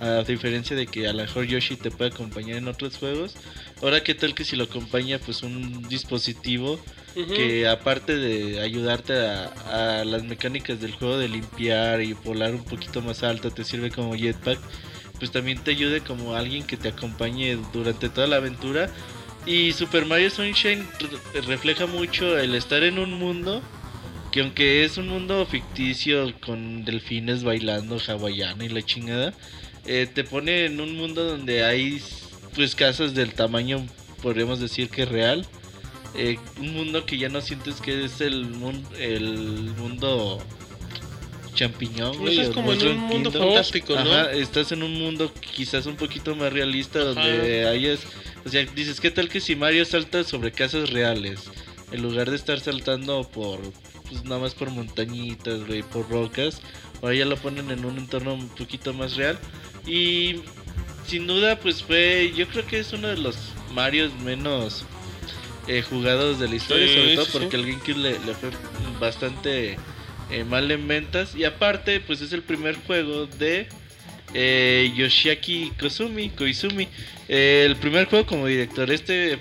a 0.00 0.22
diferencia 0.22 0.76
de 0.76 0.86
que 0.86 1.06
a 1.08 1.12
lo 1.12 1.22
mejor 1.22 1.44
Yoshi 1.44 1.76
te 1.76 1.90
puede 1.90 2.10
acompañar 2.10 2.58
en 2.58 2.68
otros 2.68 2.96
juegos. 2.96 3.34
Ahora, 3.82 4.02
¿qué 4.02 4.14
tal 4.14 4.34
que 4.34 4.44
si 4.44 4.56
lo 4.56 4.64
acompaña 4.64 5.18
pues 5.18 5.42
un 5.42 5.88
dispositivo 5.88 6.80
Que 7.14 7.68
aparte 7.68 8.16
de 8.16 8.60
ayudarte 8.60 9.14
a, 9.14 10.04
las 10.04 10.24
mecánicas 10.24 10.80
del 10.80 10.92
juego 10.94 11.16
de 11.18 11.28
limpiar 11.28 12.02
y 12.02 12.12
volar 12.12 12.54
un 12.54 12.64
poquito 12.64 13.02
más 13.02 13.22
alto, 13.22 13.50
te 13.50 13.64
sirve 13.64 13.90
como 13.90 14.14
jetpack, 14.14 14.58
pues 15.18 15.30
también 15.30 15.62
te 15.62 15.70
ayude 15.70 16.00
como 16.00 16.34
alguien 16.34 16.64
que 16.64 16.76
te 16.76 16.88
acompañe 16.88 17.56
durante 17.72 18.08
toda 18.08 18.26
la 18.26 18.36
aventura. 18.36 18.90
Y 19.46 19.72
Super 19.72 20.06
Mario 20.06 20.30
Sunshine 20.30 20.86
re- 21.34 21.40
refleja 21.42 21.86
mucho 21.86 22.38
el 22.38 22.54
estar 22.54 22.82
en 22.82 22.98
un 22.98 23.12
mundo 23.12 23.62
que 24.32 24.40
aunque 24.40 24.84
es 24.84 24.98
un 24.98 25.06
mundo 25.08 25.46
ficticio 25.46 26.34
con 26.40 26.84
delfines 26.84 27.44
bailando 27.44 28.00
hawaiano 28.04 28.64
y 28.64 28.68
la 28.68 28.82
chingada, 28.82 29.32
eh, 29.86 30.08
te 30.12 30.24
pone 30.24 30.64
en 30.64 30.80
un 30.80 30.96
mundo 30.96 31.24
donde 31.24 31.64
hay 31.64 32.02
pues 32.56 32.74
casas 32.74 33.14
del 33.14 33.32
tamaño, 33.34 33.86
podríamos 34.22 34.58
decir 34.58 34.88
que 34.88 35.04
real. 35.04 35.46
Eh, 36.16 36.38
un 36.60 36.72
mundo 36.74 37.04
que 37.06 37.18
ya 37.18 37.28
no 37.28 37.40
sientes 37.40 37.80
que 37.80 38.04
es 38.04 38.20
el, 38.20 38.46
mun- 38.46 38.86
el 38.98 39.72
mundo 39.78 40.40
champiñón, 41.54 42.16
güey, 42.18 42.38
Estás 42.40 42.50
o 42.50 42.54
como 42.54 42.72
en 42.72 42.86
un 42.88 42.98
mundo 42.98 43.30
Kingdom. 43.30 43.48
fantástico, 43.48 43.94
¿no? 43.94 44.00
Ajá, 44.12 44.32
estás 44.32 44.72
en 44.72 44.82
un 44.82 44.92
mundo 44.94 45.32
quizás 45.54 45.86
un 45.86 45.96
poquito 45.96 46.34
más 46.34 46.52
realista 46.52 46.98
donde 47.00 47.66
hayas, 47.68 48.00
o 48.44 48.48
sea, 48.48 48.64
dices, 48.64 49.00
¿qué 49.00 49.10
tal 49.10 49.28
que 49.28 49.40
si 49.40 49.54
Mario 49.54 49.84
salta 49.84 50.24
sobre 50.24 50.50
casas 50.52 50.90
reales? 50.90 51.44
En 51.92 52.02
lugar 52.02 52.28
de 52.30 52.36
estar 52.36 52.58
saltando 52.58 53.22
por, 53.28 53.60
pues 54.08 54.24
nada 54.24 54.40
más 54.40 54.54
por 54.54 54.70
montañitas, 54.70 55.64
güey, 55.66 55.82
por 55.84 56.08
rocas, 56.10 56.60
ahora 57.02 57.14
ya 57.14 57.24
lo 57.24 57.36
ponen 57.36 57.70
en 57.70 57.84
un 57.84 57.98
entorno 57.98 58.34
un 58.34 58.48
poquito 58.48 58.92
más 58.92 59.14
real. 59.14 59.38
Y 59.86 60.40
sin 61.06 61.28
duda, 61.28 61.60
pues 61.60 61.84
fue. 61.84 62.32
Yo 62.36 62.48
creo 62.48 62.66
que 62.66 62.80
es 62.80 62.92
uno 62.92 63.06
de 63.08 63.18
los 63.18 63.36
Marios 63.72 64.12
menos 64.24 64.84
eh, 65.68 65.82
jugados 65.82 66.38
de 66.38 66.48
la 66.48 66.54
historia, 66.56 66.86
Sí, 66.86 66.94
sobre 66.94 67.14
todo 67.14 67.24
sí, 67.26 67.30
porque 67.32 67.56
el 67.56 67.66
GameCube 67.66 67.96
le, 67.98 68.10
le 68.20 68.34
fue 68.34 68.50
bastante 69.00 69.76
eh, 70.30 70.44
mal 70.44 70.70
en 70.70 70.86
ventas. 70.88 71.34
Y 71.34 71.44
aparte, 71.44 72.00
pues 72.00 72.20
es 72.20 72.32
el 72.32 72.42
primer 72.42 72.76
juego 72.86 73.26
de 73.26 73.66
eh, 74.34 74.92
Yoshiaki 74.96 75.72
Kozumi, 75.78 76.30
Koizumi. 76.30 76.88
Eh, 77.28 77.64
el 77.66 77.76
primer 77.76 78.06
juego 78.06 78.26
como 78.26 78.46
director. 78.46 78.90
Este 78.90 79.38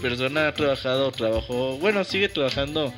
persona 0.00 0.48
ha 0.48 0.54
trabajado, 0.54 1.10
trabajó, 1.10 1.78
bueno, 1.78 2.04
sigue 2.04 2.28
trabajando 2.28 2.92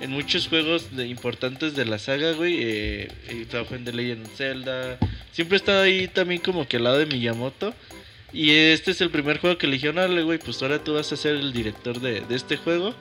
en 0.00 0.10
muchos 0.10 0.46
juegos 0.48 0.96
de- 0.96 1.08
importantes 1.08 1.74
de 1.74 1.84
la 1.84 1.98
saga, 1.98 2.32
güey. 2.32 2.58
Eh, 2.62 3.08
eh, 3.28 3.46
trabajó 3.48 3.74
en 3.74 3.84
The 3.84 3.92
Legend 3.92 4.26
of 4.26 4.36
Zelda. 4.36 4.98
Siempre 5.32 5.56
ha 5.56 5.58
estado 5.58 5.82
ahí 5.82 6.08
también 6.08 6.40
como 6.40 6.66
que 6.68 6.76
al 6.76 6.84
lado 6.84 6.98
de 6.98 7.06
Miyamoto. 7.06 7.74
Y 8.34 8.50
este 8.50 8.90
es 8.90 9.00
el 9.00 9.10
primer 9.10 9.38
juego 9.38 9.56
que 9.56 9.68
le 9.68 9.74
dijeron, 9.74 9.98
"Órale, 9.98 10.24
güey, 10.24 10.38
pues 10.40 10.60
ahora 10.60 10.82
tú 10.82 10.94
vas 10.94 11.12
a 11.12 11.16
ser 11.16 11.36
el 11.36 11.52
director 11.52 12.00
de, 12.00 12.20
de 12.20 12.34
este 12.34 12.56
juego. 12.56 12.94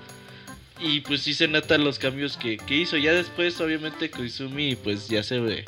Y 0.79 1.01
pues 1.01 1.21
sí 1.21 1.33
se 1.33 1.47
notan 1.47 1.83
los 1.83 1.97
cambios 1.97 2.37
que, 2.37 2.57
que 2.57 2.75
hizo. 2.77 2.97
Ya 2.97 3.13
después, 3.13 3.59
obviamente, 3.59 4.11
Koizumi 4.11 4.75
pues 4.75 5.07
ya 5.09 5.23
se. 5.23 5.65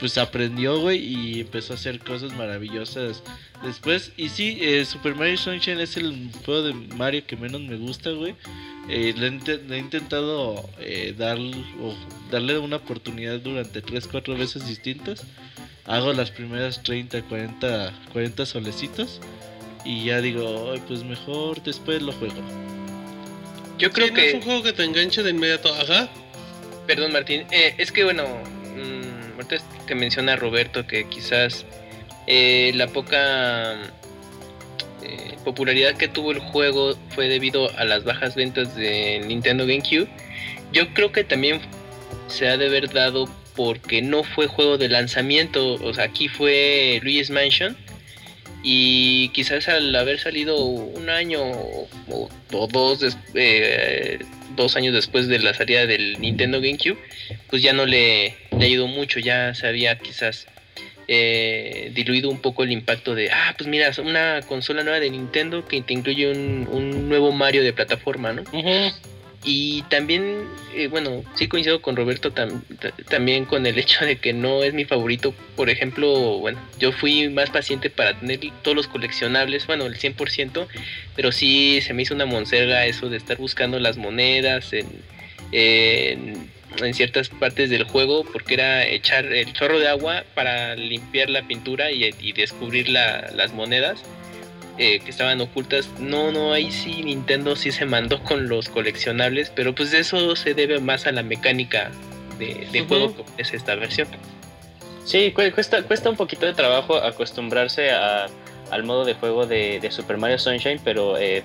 Pues 0.00 0.16
aprendió, 0.16 0.80
güey, 0.80 0.98
y 0.98 1.40
empezó 1.40 1.72
a 1.72 1.76
hacer 1.76 1.98
cosas 1.98 2.32
maravillosas 2.34 3.22
después. 3.62 4.12
Y 4.16 4.28
sí, 4.28 4.58
eh, 4.60 4.84
Super 4.84 5.14
Mario 5.14 5.36
Sunshine 5.36 5.80
es 5.80 5.96
el 5.96 6.30
juego 6.44 6.62
de 6.62 6.72
Mario 6.74 7.26
que 7.26 7.36
menos 7.36 7.60
me 7.60 7.76
gusta, 7.76 8.10
güey. 8.10 8.34
Eh, 8.88 9.12
le, 9.16 9.26
he 9.26 9.58
le 9.58 9.76
he 9.76 9.78
intentado 9.78 10.68
eh, 10.78 11.14
dar, 11.16 11.38
o 11.38 11.94
darle 12.30 12.58
una 12.58 12.76
oportunidad 12.76 13.38
durante 13.40 13.82
3-4 13.82 14.38
veces 14.38 14.66
distintas. 14.66 15.24
Hago 15.84 16.12
las 16.12 16.30
primeras 16.30 16.82
30, 16.82 17.22
40, 17.22 17.92
40 18.12 18.46
solecitos. 18.46 19.20
Y 19.84 20.04
ya 20.04 20.20
digo, 20.20 20.72
"Ay, 20.72 20.82
pues 20.86 21.04
mejor 21.04 21.62
después 21.62 22.02
lo 22.02 22.12
juego. 22.12 22.42
Yo 23.78 23.90
creo 23.92 24.08
Sí, 24.08 24.12
no 24.12 24.18
es 24.18 24.30
que... 24.32 24.36
un 24.38 24.42
juego 24.42 24.62
que 24.64 24.72
te 24.72 24.84
enganche 24.84 25.22
de 25.22 25.30
inmediato. 25.30 25.72
Ajá. 25.74 26.08
Perdón, 26.86 27.12
Martín. 27.12 27.46
Eh, 27.50 27.74
es 27.78 27.92
que, 27.92 28.04
bueno, 28.04 28.24
mm, 28.24 29.34
ahorita 29.36 29.56
es 29.56 29.62
que 29.86 29.94
menciona 29.94 30.36
Roberto 30.36 30.86
que 30.86 31.08
quizás 31.08 31.64
eh, 32.30 32.72
la 32.74 32.88
poca 32.88 33.72
eh, 35.02 35.36
popularidad 35.46 35.96
que 35.96 36.08
tuvo 36.08 36.30
el 36.32 36.40
juego 36.40 36.94
fue 37.14 37.26
debido 37.26 37.70
a 37.78 37.86
las 37.86 38.04
bajas 38.04 38.34
ventas 38.34 38.76
de 38.76 39.22
Nintendo 39.26 39.66
GameCube. 39.66 40.06
Yo 40.70 40.92
creo 40.92 41.10
que 41.10 41.24
también 41.24 41.62
se 42.26 42.46
ha 42.46 42.58
de 42.58 42.66
haber 42.66 42.92
dado 42.92 43.30
porque 43.56 44.02
no 44.02 44.24
fue 44.24 44.46
juego 44.46 44.76
de 44.76 44.90
lanzamiento. 44.90 45.76
O 45.76 45.94
sea, 45.94 46.04
aquí 46.04 46.28
fue 46.28 47.00
Luigi's 47.02 47.30
Mansion. 47.30 47.74
Y 48.62 49.30
quizás 49.30 49.66
al 49.68 49.96
haber 49.96 50.18
salido 50.18 50.62
un 50.62 51.08
año 51.08 51.40
o, 51.40 52.28
dos, 52.50 53.16
eh, 53.32 54.18
dos 54.54 54.76
años 54.76 54.92
después 54.92 55.28
de 55.28 55.38
la 55.38 55.54
salida 55.54 55.86
del 55.86 56.20
Nintendo 56.20 56.60
GameCube, 56.60 56.98
pues 57.48 57.62
ya 57.62 57.72
no 57.72 57.86
le, 57.86 58.36
le 58.58 58.66
ayudó 58.66 58.86
mucho, 58.86 59.18
ya 59.18 59.54
se 59.54 59.66
había 59.66 59.98
quizás 59.98 60.46
eh, 61.08 61.90
diluido 61.94 62.28
un 62.30 62.40
poco 62.40 62.62
el 62.64 62.70
impacto 62.72 63.14
de, 63.14 63.30
ah, 63.30 63.54
pues 63.56 63.68
mira, 63.68 63.88
es 63.88 63.98
una 63.98 64.40
consola 64.46 64.82
nueva 64.84 65.00
de 65.00 65.10
Nintendo 65.10 65.66
que 65.66 65.80
te 65.82 65.92
incluye 65.94 66.30
un, 66.30 66.68
un 66.70 67.08
nuevo 67.08 67.32
Mario 67.32 67.62
de 67.62 67.72
plataforma, 67.72 68.32
¿no? 68.32 68.44
Y 69.44 69.82
también, 69.82 70.44
eh, 70.74 70.88
bueno, 70.88 71.22
sí 71.36 71.46
coincido 71.46 71.80
con 71.80 71.94
Roberto 71.94 72.34
tam- 72.34 72.60
ta- 72.80 72.92
también 73.08 73.44
con 73.44 73.64
el 73.66 73.78
hecho 73.78 74.04
de 74.04 74.16
que 74.16 74.32
no 74.32 74.64
es 74.64 74.74
mi 74.74 74.84
favorito. 74.84 75.32
Por 75.56 75.70
ejemplo, 75.70 76.38
bueno, 76.40 76.58
yo 76.78 76.90
fui 76.92 77.28
más 77.28 77.48
paciente 77.48 77.88
para 77.88 78.18
tener 78.18 78.40
todos 78.62 78.76
los 78.76 78.88
coleccionables, 78.88 79.66
bueno, 79.68 79.86
el 79.86 79.96
100%, 79.96 80.66
pero 81.14 81.30
sí 81.32 81.80
se 81.82 81.94
me 81.94 82.02
hizo 82.02 82.14
una 82.14 82.26
monserga 82.26 82.84
eso 82.86 83.08
de 83.08 83.16
estar 83.16 83.36
buscando 83.38 83.78
las 83.78 83.96
monedas 83.96 84.72
en, 84.72 84.86
en, 85.52 86.50
en 86.82 86.94
ciertas 86.94 87.28
partes 87.28 87.70
del 87.70 87.84
juego, 87.84 88.24
porque 88.24 88.54
era 88.54 88.86
echar 88.86 89.24
el 89.26 89.52
chorro 89.52 89.78
de 89.78 89.88
agua 89.88 90.24
para 90.34 90.76
limpiar 90.76 91.30
la 91.30 91.42
pintura 91.42 91.90
y, 91.90 92.04
y 92.20 92.32
descubrir 92.32 92.88
la- 92.88 93.30
las 93.34 93.52
monedas 93.52 94.02
eh, 94.78 95.00
que 95.00 95.10
estaban 95.10 95.40
ocultas. 95.40 95.88
No, 95.98 96.30
no, 96.30 96.52
ahí 96.52 96.70
sí 96.70 97.02
Nintendo 97.02 97.56
sí 97.56 97.72
se 97.72 97.84
mandó 97.84 98.22
con 98.22 98.48
los 98.48 98.68
coleccionables, 98.68 99.50
pero 99.50 99.74
pues 99.74 99.92
eso 99.92 100.36
se 100.36 100.54
debe 100.54 100.78
más 100.78 101.06
a 101.06 101.12
la 101.12 101.22
mecánica 101.24 101.90
de, 102.38 102.68
juego 102.86 103.12
que 103.36 103.42
es 103.42 103.52
esta 103.54 103.74
versión. 103.74 104.06
Sí, 105.04 105.32
cu- 105.32 105.50
cuesta, 105.52 105.82
cuesta 105.82 106.10
un 106.10 106.16
poquito 106.16 106.46
de 106.46 106.54
trabajo 106.54 106.94
acostumbrarse 106.96 107.90
a- 107.90 108.26
al 108.70 108.84
modo 108.84 109.04
de 109.04 109.14
juego 109.14 109.46
de, 109.46 109.80
de 109.80 109.90
Super 109.90 110.18
Mario 110.18 110.38
Sunshine, 110.38 110.78
pero 110.84 111.16
eh, 111.18 111.42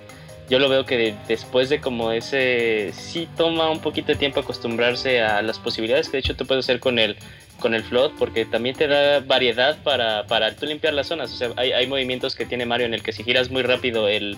yo 0.49 0.59
lo 0.59 0.69
veo 0.69 0.85
que 0.85 0.97
de- 0.97 1.15
después 1.27 1.69
de 1.69 1.79
como 1.79 2.11
ese, 2.11 2.91
sí 2.93 3.27
toma 3.37 3.69
un 3.69 3.79
poquito 3.79 4.07
de 4.11 4.15
tiempo 4.17 4.39
acostumbrarse 4.39 5.21
a 5.21 5.41
las 5.41 5.59
posibilidades 5.59 6.07
que 6.09 6.17
de 6.17 6.19
hecho 6.19 6.35
tú 6.35 6.45
puedes 6.45 6.65
hacer 6.65 6.79
con 6.79 6.99
el, 6.99 7.15
con 7.59 7.73
el 7.73 7.83
float, 7.83 8.13
porque 8.19 8.45
también 8.45 8.75
te 8.75 8.87
da 8.87 9.19
variedad 9.21 9.77
para, 9.83 10.25
para 10.27 10.55
tú 10.55 10.65
limpiar 10.65 10.93
las 10.93 11.07
zonas. 11.07 11.31
O 11.31 11.35
sea, 11.37 11.49
hay, 11.55 11.71
hay 11.71 11.87
movimientos 11.87 12.35
que 12.35 12.45
tiene 12.45 12.65
Mario 12.65 12.85
en 12.87 12.93
el 12.93 13.01
que 13.03 13.13
si 13.13 13.23
giras 13.23 13.49
muy 13.49 13.61
rápido 13.61 14.07
el, 14.07 14.37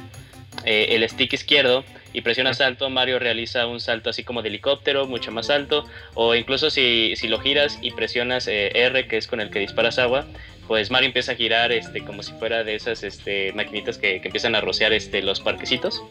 eh, 0.63 0.88
el 0.91 1.07
stick 1.09 1.33
izquierdo 1.33 1.83
y 2.13 2.21
presionas 2.21 2.57
salto, 2.57 2.89
Mario 2.89 3.19
realiza 3.19 3.67
un 3.67 3.79
salto 3.81 4.09
así 4.09 4.23
como 4.23 4.41
de 4.41 4.47
helicóptero, 4.47 5.05
mucho 5.05 5.31
más 5.31 5.49
alto, 5.49 5.85
o 6.13 6.33
incluso 6.33 6.69
si, 6.69 7.13
si 7.17 7.27
lo 7.27 7.39
giras 7.39 7.77
y 7.81 7.91
presionas 7.91 8.47
eh, 8.47 8.71
R, 8.73 9.07
que 9.07 9.17
es 9.17 9.27
con 9.27 9.41
el 9.41 9.49
que 9.49 9.59
disparas 9.59 9.99
agua, 9.99 10.25
pues 10.67 10.89
Mario 10.89 11.07
empieza 11.07 11.33
a 11.33 11.35
girar 11.35 11.71
este, 11.71 12.01
como 12.03 12.23
si 12.23 12.31
fuera 12.33 12.63
de 12.63 12.73
esas 12.73 13.03
este, 13.03 13.51
maquinitas 13.53 13.97
que, 13.99 14.19
que 14.21 14.29
empiezan 14.29 14.55
a 14.55 14.61
rociar 14.61 14.93
este, 14.93 15.21
los 15.21 15.39
parquecitos. 15.39 16.01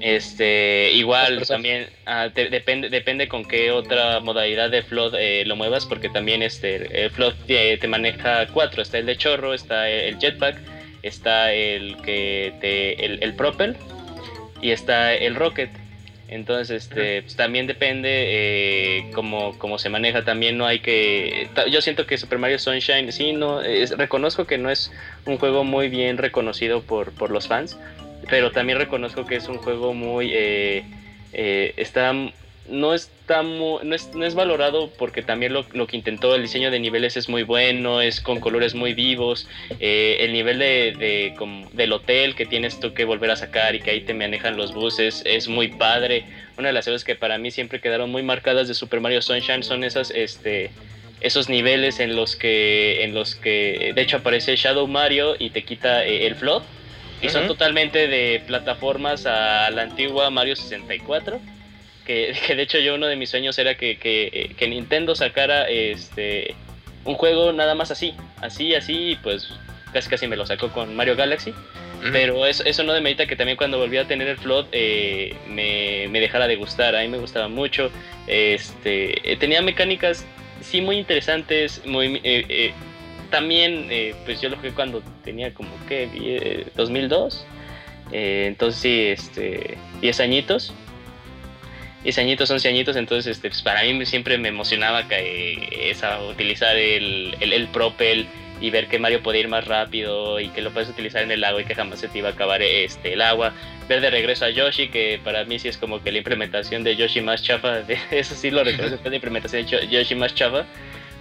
Este, 0.00 0.90
igual 0.94 1.46
también 1.46 1.88
ah, 2.06 2.30
te- 2.34 2.48
depende, 2.48 2.88
depende 2.88 3.28
con 3.28 3.44
qué 3.44 3.70
otra 3.70 4.20
modalidad 4.20 4.70
de 4.70 4.82
float 4.82 5.14
eh, 5.18 5.44
lo 5.46 5.56
muevas, 5.56 5.86
porque 5.86 6.08
también 6.08 6.42
este, 6.42 7.04
el 7.04 7.10
float 7.10 7.36
te, 7.46 7.76
te 7.76 7.86
maneja 7.86 8.46
cuatro, 8.48 8.82
está 8.82 8.98
el 8.98 9.06
de 9.06 9.16
chorro, 9.16 9.54
está 9.54 9.88
el 9.88 10.18
jetpack, 10.18 10.56
está 11.08 11.52
el 11.52 11.96
que 12.02 12.52
te, 12.60 13.04
el, 13.04 13.18
el 13.22 13.34
propel 13.34 13.76
y 14.62 14.70
está 14.70 15.14
el 15.14 15.34
rocket. 15.34 15.70
Entonces, 16.30 16.82
este, 16.84 17.22
pues, 17.22 17.36
también 17.36 17.66
depende 17.66 18.08
eh, 18.12 19.10
cómo, 19.14 19.56
cómo 19.58 19.78
se 19.78 19.88
maneja. 19.88 20.24
También 20.24 20.58
no 20.58 20.66
hay 20.66 20.80
que. 20.80 21.48
Yo 21.70 21.80
siento 21.80 22.06
que 22.06 22.18
Super 22.18 22.38
Mario 22.38 22.58
Sunshine, 22.58 23.10
sí, 23.12 23.32
no. 23.32 23.62
es- 23.62 23.96
reconozco 23.96 24.46
que 24.46 24.58
no 24.58 24.68
es 24.70 24.92
un 25.24 25.38
juego 25.38 25.64
muy 25.64 25.88
bien 25.88 26.18
reconocido 26.18 26.82
por, 26.82 27.12
por 27.12 27.30
los 27.30 27.48
fans. 27.48 27.78
Pero 28.28 28.50
también 28.52 28.78
reconozco 28.78 29.24
que 29.24 29.36
es 29.36 29.48
un 29.48 29.56
juego 29.56 29.94
muy. 29.94 30.30
eh, 30.34 30.84
eh, 31.32 31.72
está. 31.78 32.12
No 32.68 32.92
está 33.28 33.42
no 33.42 33.94
es, 33.94 34.14
no 34.14 34.24
es 34.24 34.34
valorado 34.34 34.90
porque 34.98 35.22
también 35.22 35.52
lo, 35.52 35.66
lo 35.72 35.86
que 35.86 35.96
intentó 35.96 36.34
el 36.34 36.42
diseño 36.42 36.70
de 36.70 36.80
niveles 36.80 37.16
es 37.16 37.28
muy 37.28 37.42
bueno, 37.42 38.00
es 38.00 38.20
con 38.20 38.40
colores 38.40 38.74
muy 38.74 38.94
vivos, 38.94 39.46
eh, 39.80 40.16
el 40.20 40.32
nivel 40.32 40.58
de, 40.58 40.94
de 40.98 41.34
como 41.36 41.68
del 41.72 41.92
hotel 41.92 42.34
que 42.34 42.46
tienes 42.46 42.80
tú 42.80 42.94
que 42.94 43.04
volver 43.04 43.30
a 43.30 43.36
sacar 43.36 43.74
y 43.74 43.80
que 43.80 43.90
ahí 43.90 44.00
te 44.00 44.14
manejan 44.14 44.56
los 44.56 44.72
buses 44.72 45.22
es 45.26 45.46
muy 45.46 45.68
padre. 45.68 46.24
Una 46.56 46.68
de 46.68 46.72
las 46.72 46.86
cosas 46.86 47.04
que 47.04 47.14
para 47.14 47.36
mí 47.36 47.50
siempre 47.50 47.80
quedaron 47.80 48.10
muy 48.10 48.22
marcadas 48.22 48.66
de 48.66 48.74
Super 48.74 49.00
Mario 49.00 49.20
Sunshine 49.20 49.62
son 49.62 49.84
esas, 49.84 50.10
este, 50.10 50.70
esos 51.20 51.50
niveles 51.50 52.00
en 52.00 52.16
los 52.16 52.34
que, 52.34 53.04
en 53.04 53.14
los 53.14 53.34
que, 53.34 53.92
de 53.94 54.02
hecho 54.02 54.16
aparece 54.16 54.56
Shadow 54.56 54.86
Mario 54.86 55.36
y 55.38 55.50
te 55.50 55.62
quita 55.64 56.04
eh, 56.04 56.26
el 56.26 56.34
float. 56.34 56.62
Y 57.20 57.30
son 57.30 57.48
totalmente 57.48 58.06
de 58.06 58.40
plataformas 58.46 59.26
a 59.26 59.68
la 59.70 59.82
antigua 59.82 60.30
Mario 60.30 60.54
64. 60.54 61.40
Que, 62.08 62.34
que 62.46 62.56
de 62.56 62.62
hecho 62.62 62.78
yo 62.80 62.96
uno 62.96 63.06
de 63.06 63.14
mis 63.14 63.30
sueños 63.30 63.56
era 63.58 63.76
que, 63.76 63.98
que, 63.98 64.54
que 64.56 64.66
Nintendo 64.66 65.14
sacara 65.14 65.68
este 65.68 66.56
un 67.04 67.14
juego 67.14 67.52
nada 67.52 67.74
más 67.76 67.90
así, 67.92 68.14
así, 68.42 68.74
así, 68.74 69.10
y 69.12 69.16
pues 69.16 69.48
casi 69.92 70.10
casi 70.10 70.26
me 70.26 70.36
lo 70.36 70.44
sacó 70.44 70.70
con 70.72 70.96
Mario 70.96 71.14
Galaxy. 71.14 71.54
Pero 72.12 72.46
eso, 72.46 72.62
eso 72.64 72.84
no 72.84 72.92
demerita 72.92 73.26
que 73.26 73.34
también 73.34 73.56
cuando 73.56 73.76
volví 73.78 73.96
a 73.96 74.04
tener 74.06 74.28
el 74.28 74.36
float 74.36 74.68
eh, 74.70 75.34
me, 75.48 76.06
me 76.08 76.20
dejara 76.20 76.46
de 76.46 76.54
gustar. 76.54 76.94
A 76.94 77.00
mí 77.02 77.08
me 77.08 77.18
gustaba 77.18 77.48
mucho. 77.48 77.90
Este, 78.28 79.32
eh, 79.32 79.36
tenía 79.36 79.60
mecánicas 79.62 80.24
sí 80.60 80.80
muy 80.80 80.96
interesantes. 80.96 81.82
Muy, 81.86 82.20
eh, 82.22 82.44
eh, 82.48 82.72
también, 83.30 83.88
eh, 83.90 84.14
pues 84.24 84.40
yo 84.40 84.48
lo 84.48 84.56
jugué 84.56 84.70
cuando 84.72 85.02
tenía 85.24 85.52
como 85.52 85.70
que 85.88 86.06
Die- 86.06 86.66
2002. 86.76 87.44
Eh, 88.12 88.44
entonces 88.46 88.80
sí, 88.80 89.00
este, 89.08 89.76
10 90.00 90.20
añitos. 90.20 90.72
10 92.04 92.18
añitos, 92.18 92.50
11 92.50 92.68
añitos, 92.68 92.96
entonces 92.96 93.36
este, 93.36 93.48
pues, 93.50 93.62
para 93.62 93.82
mí 93.82 94.06
siempre 94.06 94.38
me 94.38 94.48
emocionaba 94.48 95.08
que, 95.08 95.52
eh, 95.54 95.90
esa, 95.90 96.22
utilizar 96.22 96.76
el, 96.76 97.36
el, 97.40 97.52
el 97.52 97.66
propel 97.68 98.26
y 98.60 98.70
ver 98.70 98.88
que 98.88 98.98
Mario 98.98 99.22
podía 99.22 99.40
ir 99.42 99.48
más 99.48 99.66
rápido 99.66 100.40
y 100.40 100.48
que 100.48 100.62
lo 100.62 100.70
puedes 100.70 100.88
utilizar 100.88 101.22
en 101.22 101.30
el 101.30 101.40
lago 101.40 101.60
y 101.60 101.64
que 101.64 101.74
jamás 101.74 102.00
se 102.00 102.08
te 102.08 102.18
iba 102.18 102.28
a 102.28 102.32
acabar 102.32 102.60
este, 102.62 103.12
el 103.12 103.22
agua. 103.22 103.52
Ver 103.88 104.00
de 104.00 104.10
regreso 104.10 104.44
a 104.44 104.50
Yoshi, 104.50 104.88
que 104.88 105.20
para 105.22 105.44
mí 105.44 105.58
sí 105.58 105.68
es 105.68 105.76
como 105.76 106.02
que 106.02 106.10
la 106.12 106.18
implementación 106.18 106.82
de 106.84 106.96
Yoshi 106.96 107.20
más 107.20 107.42
chafa, 107.42 107.82
de, 107.82 107.98
eso 108.10 108.34
sí 108.34 108.50
lo 108.50 108.64
que 108.64 108.70
es 108.70 109.04
la 109.04 109.14
implementación 109.14 109.64
de 109.64 109.68
Yo- 109.68 109.82
Yoshi 109.82 110.14
más 110.14 110.34
chafa, 110.34 110.64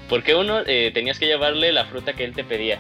porque 0.10 0.36
uno, 0.36 0.62
eh, 0.66 0.92
tenías 0.94 1.20
que 1.20 1.26
llevarle 1.28 1.72
la 1.72 1.86
fruta 1.86 2.14
que 2.14 2.24
él 2.24 2.34
te 2.34 2.44
pedía. 2.44 2.80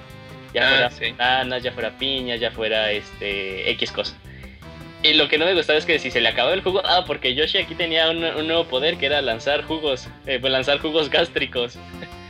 Ya 0.54 0.64
Ah, 0.66 0.70
fuera 0.70 0.92
sí. 0.92 1.12
bananas, 1.18 1.62
ya 1.64 1.72
fuera 1.74 1.92
piña, 1.98 2.36
ya 2.38 2.52
fuera 2.52 2.92
este 2.92 3.70
X 3.72 3.92
cosa. 3.92 4.16
Y 5.08 5.14
lo 5.14 5.30
que 5.30 5.38
no 5.38 5.46
me 5.46 5.54
gustaba 5.54 5.80
es 5.80 5.86
que 5.86 6.00
si 6.00 6.12
se 6.12 6.20
le 6.22 6.28
acababa 6.30 6.54
el 6.54 6.62
jugo, 6.62 6.82
ah, 6.86 7.04
porque 7.06 7.34
Yoshi 7.34 7.60
aquí 7.60 7.76
tenía 7.76 8.10
un, 8.10 8.24
un 8.24 8.48
nuevo 8.48 8.66
poder 8.66 8.98
que 8.98 9.06
era 9.06 9.22
lanzar 9.22 9.64
jugos, 9.64 10.08
eh, 10.26 10.38
pues 10.40 10.52
lanzar 10.52 10.80
jugos 10.80 11.10
gástricos. 11.10 11.78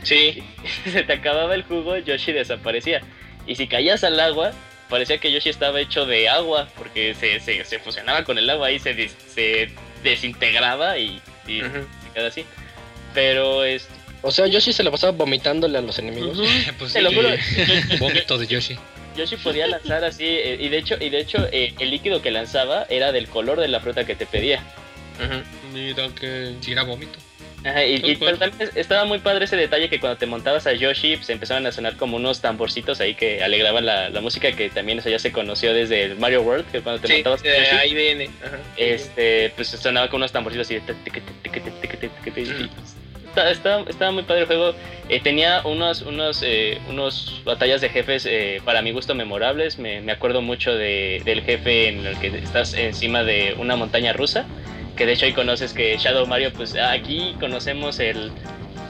Sí, 0.04 0.42
Si 0.84 0.90
se 0.92 1.02
te 1.02 1.12
acababa 1.14 1.54
el 1.54 1.62
jugo, 1.64 1.96
Yoshi 1.98 2.32
desaparecía. 2.32 3.00
Y 3.46 3.56
si 3.56 3.66
caías 3.66 4.04
al 4.04 4.20
agua, 4.20 4.52
parecía 4.88 5.18
que 5.18 5.32
Yoshi 5.32 5.48
estaba 5.48 5.80
hecho 5.80 6.06
de 6.06 6.28
agua, 6.28 6.68
porque 6.76 7.14
se, 7.14 7.40
se, 7.40 7.64
se 7.64 7.78
fusionaba 7.80 8.22
con 8.24 8.38
el 8.38 8.48
agua 8.48 8.70
y 8.70 8.78
se, 8.78 8.94
des- 8.94 9.16
se 9.34 9.70
desintegraba 10.04 10.98
y, 10.98 11.20
y 11.46 11.62
Ujú. 11.62 11.78
se 12.04 12.10
queda 12.14 12.28
así. 12.28 12.44
Pero 13.14 13.64
es, 13.64 13.88
O 14.22 14.30
sea, 14.30 14.46
yo 14.46 14.60
sí 14.60 14.72
se 14.72 14.82
la 14.84 14.90
pasaba 14.90 15.12
vomitándole 15.12 15.78
a 15.78 15.80
los 15.80 15.98
enemigos. 15.98 16.38
pues 16.78 16.92
te 16.92 17.00
lo 17.02 17.12
juro, 17.12 17.30
vómito 17.98 18.38
de 18.38 18.46
Yoshi. 18.46 18.76
Yoshi 19.18 19.36
podía 19.36 19.66
lanzar 19.66 20.02
así, 20.04 20.24
eh, 20.24 20.56
y 20.60 20.68
de 20.68 20.78
hecho, 20.78 20.96
y 21.00 21.10
de 21.10 21.18
hecho 21.20 21.46
eh, 21.52 21.74
el 21.78 21.90
líquido 21.90 22.22
que 22.22 22.30
lanzaba 22.30 22.86
era 22.88 23.12
del 23.12 23.28
color 23.28 23.60
de 23.60 23.68
la 23.68 23.80
fruta 23.80 24.04
que 24.04 24.14
te 24.14 24.24
pedía. 24.26 24.62
ujú. 25.22 25.42
Mira 25.74 26.08
que. 26.18 26.54
Sí, 26.60 26.72
era 26.72 26.84
vómito. 26.84 27.18
Ajá, 27.64 27.84
y, 27.84 27.98
Tal 28.00 28.10
y- 28.10 28.16
pero 28.16 28.38
también 28.38 28.70
estaba 28.76 29.04
muy 29.04 29.18
padre 29.18 29.44
ese 29.46 29.56
detalle 29.56 29.88
que 29.90 29.98
cuando 29.98 30.16
te 30.16 30.26
montabas 30.26 30.68
a 30.68 30.72
Yoshi 30.74 31.16
pues 31.16 31.28
empezaban 31.28 31.66
a 31.66 31.72
sonar 31.72 31.96
como 31.96 32.16
unos 32.16 32.40
tamborcitos 32.40 33.00
ahí 33.00 33.14
que 33.16 33.42
alegraban 33.42 33.84
la, 33.84 34.10
la 34.10 34.20
música 34.20 34.52
que 34.52 34.70
también 34.70 35.00
eso 35.00 35.10
ya 35.10 35.18
se 35.18 35.32
conoció 35.32 35.74
desde 35.74 36.04
el 36.04 36.16
Mario 36.18 36.42
World, 36.42 36.70
que 36.70 36.80
cuando 36.82 37.00
te 37.02 37.08
Sí, 37.08 37.14
montabas 37.14 37.40
a 37.42 37.44
Yoshi, 37.46 37.76
ahí 37.76 37.94
viene. 37.94 38.30
Ajá. 38.46 38.58
este, 38.76 39.52
pues 39.56 39.68
sonaba 39.70 40.08
con 40.08 40.18
unos 40.18 40.30
tamborcitos 40.30 40.68
así 40.68 40.74
de 40.76 40.82
estaba, 43.36 43.84
estaba 43.88 44.12
muy 44.12 44.22
padre 44.22 44.42
el 44.42 44.46
juego. 44.46 44.74
Eh, 45.08 45.20
tenía 45.20 45.62
unos, 45.64 46.02
unos, 46.02 46.42
eh, 46.44 46.78
unos 46.88 47.42
batallas 47.44 47.80
de 47.80 47.88
jefes 47.88 48.26
eh, 48.26 48.60
para 48.64 48.82
mi 48.82 48.92
gusto 48.92 49.14
memorables. 49.14 49.78
Me, 49.78 50.00
me 50.00 50.12
acuerdo 50.12 50.42
mucho 50.42 50.74
de, 50.74 51.22
del 51.24 51.42
jefe 51.42 51.88
en 51.88 52.06
el 52.06 52.18
que 52.18 52.28
estás 52.28 52.74
encima 52.74 53.24
de 53.24 53.54
una 53.58 53.76
montaña 53.76 54.12
rusa. 54.12 54.46
Que 54.96 55.06
de 55.06 55.12
hecho 55.12 55.26
ahí 55.26 55.32
conoces 55.32 55.72
que 55.72 55.96
Shadow 55.96 56.26
Mario, 56.26 56.52
pues 56.52 56.74
aquí 56.76 57.36
conocemos 57.38 58.00
el, 58.00 58.32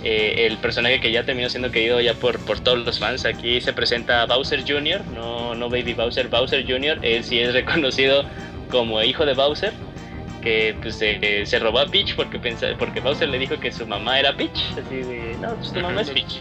eh, 0.04 0.46
el 0.46 0.56
personaje 0.58 1.00
que 1.00 1.10
ya 1.10 1.24
terminó 1.24 1.48
siendo 1.50 1.70
querido 1.72 2.00
ya 2.00 2.14
por, 2.14 2.38
por 2.44 2.60
todos 2.60 2.78
los 2.78 2.98
fans. 2.98 3.24
Aquí 3.24 3.60
se 3.60 3.72
presenta 3.72 4.26
Bowser 4.26 4.64
Jr., 4.66 5.04
no, 5.14 5.54
no 5.54 5.68
Baby 5.68 5.94
Bowser, 5.94 6.28
Bowser 6.28 6.64
Jr. 6.66 6.98
Él 7.02 7.24
sí 7.24 7.40
es 7.40 7.52
reconocido 7.52 8.24
como 8.70 9.02
hijo 9.02 9.26
de 9.26 9.34
Bowser 9.34 9.72
que 10.48 10.74
pues 10.80 10.94
se, 10.96 11.44
se 11.44 11.58
robó 11.58 11.80
a 11.80 11.86
Peach 11.86 12.14
porque 12.16 12.38
pensa, 12.38 12.68
porque 12.78 13.00
Bowser 13.00 13.28
le 13.28 13.38
dijo 13.38 13.60
que 13.60 13.70
su 13.70 13.86
mamá 13.86 14.18
era 14.18 14.34
Peach, 14.34 14.58
así 14.72 14.96
de, 14.96 15.36
no, 15.40 15.54
pues 15.56 15.72
tu 15.74 15.80
mamá 15.80 16.00
es 16.00 16.10
Peach. 16.10 16.40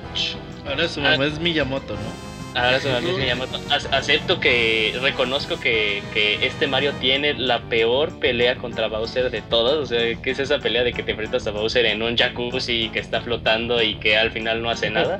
Ahora 0.65 0.87
su 0.87 1.01
mamá 1.01 1.25
es 1.25 1.39
Miyamoto, 1.39 1.93
¿no? 1.95 2.27
Ahora 2.61 2.79
su 2.79 2.87
mamá 2.87 3.09
es 3.09 3.17
Miyamoto. 3.17 3.59
Ac- 3.69 3.89
Acepto 3.91 4.39
que 4.39 4.95
reconozco 5.01 5.59
que, 5.59 6.01
que 6.13 6.45
este 6.45 6.67
Mario 6.67 6.93
tiene 7.01 7.33
la 7.33 7.59
peor 7.63 8.17
pelea 8.19 8.55
contra 8.55 8.87
Bowser 8.87 9.29
de 9.29 9.41
todas, 9.41 9.75
o 9.75 9.85
sea, 9.85 10.15
que 10.21 10.31
es 10.31 10.39
esa 10.39 10.59
pelea 10.59 10.83
de 10.83 10.93
que 10.93 11.03
te 11.03 11.11
enfrentas 11.11 11.45
a 11.47 11.51
Bowser 11.51 11.85
en 11.85 12.01
un 12.01 12.15
jacuzzi 12.15 12.89
que 12.93 12.99
está 12.99 13.19
flotando 13.21 13.81
y 13.83 13.95
que 13.95 14.15
al 14.17 14.31
final 14.31 14.61
no 14.61 14.69
hace 14.69 14.89
nada. 14.89 15.19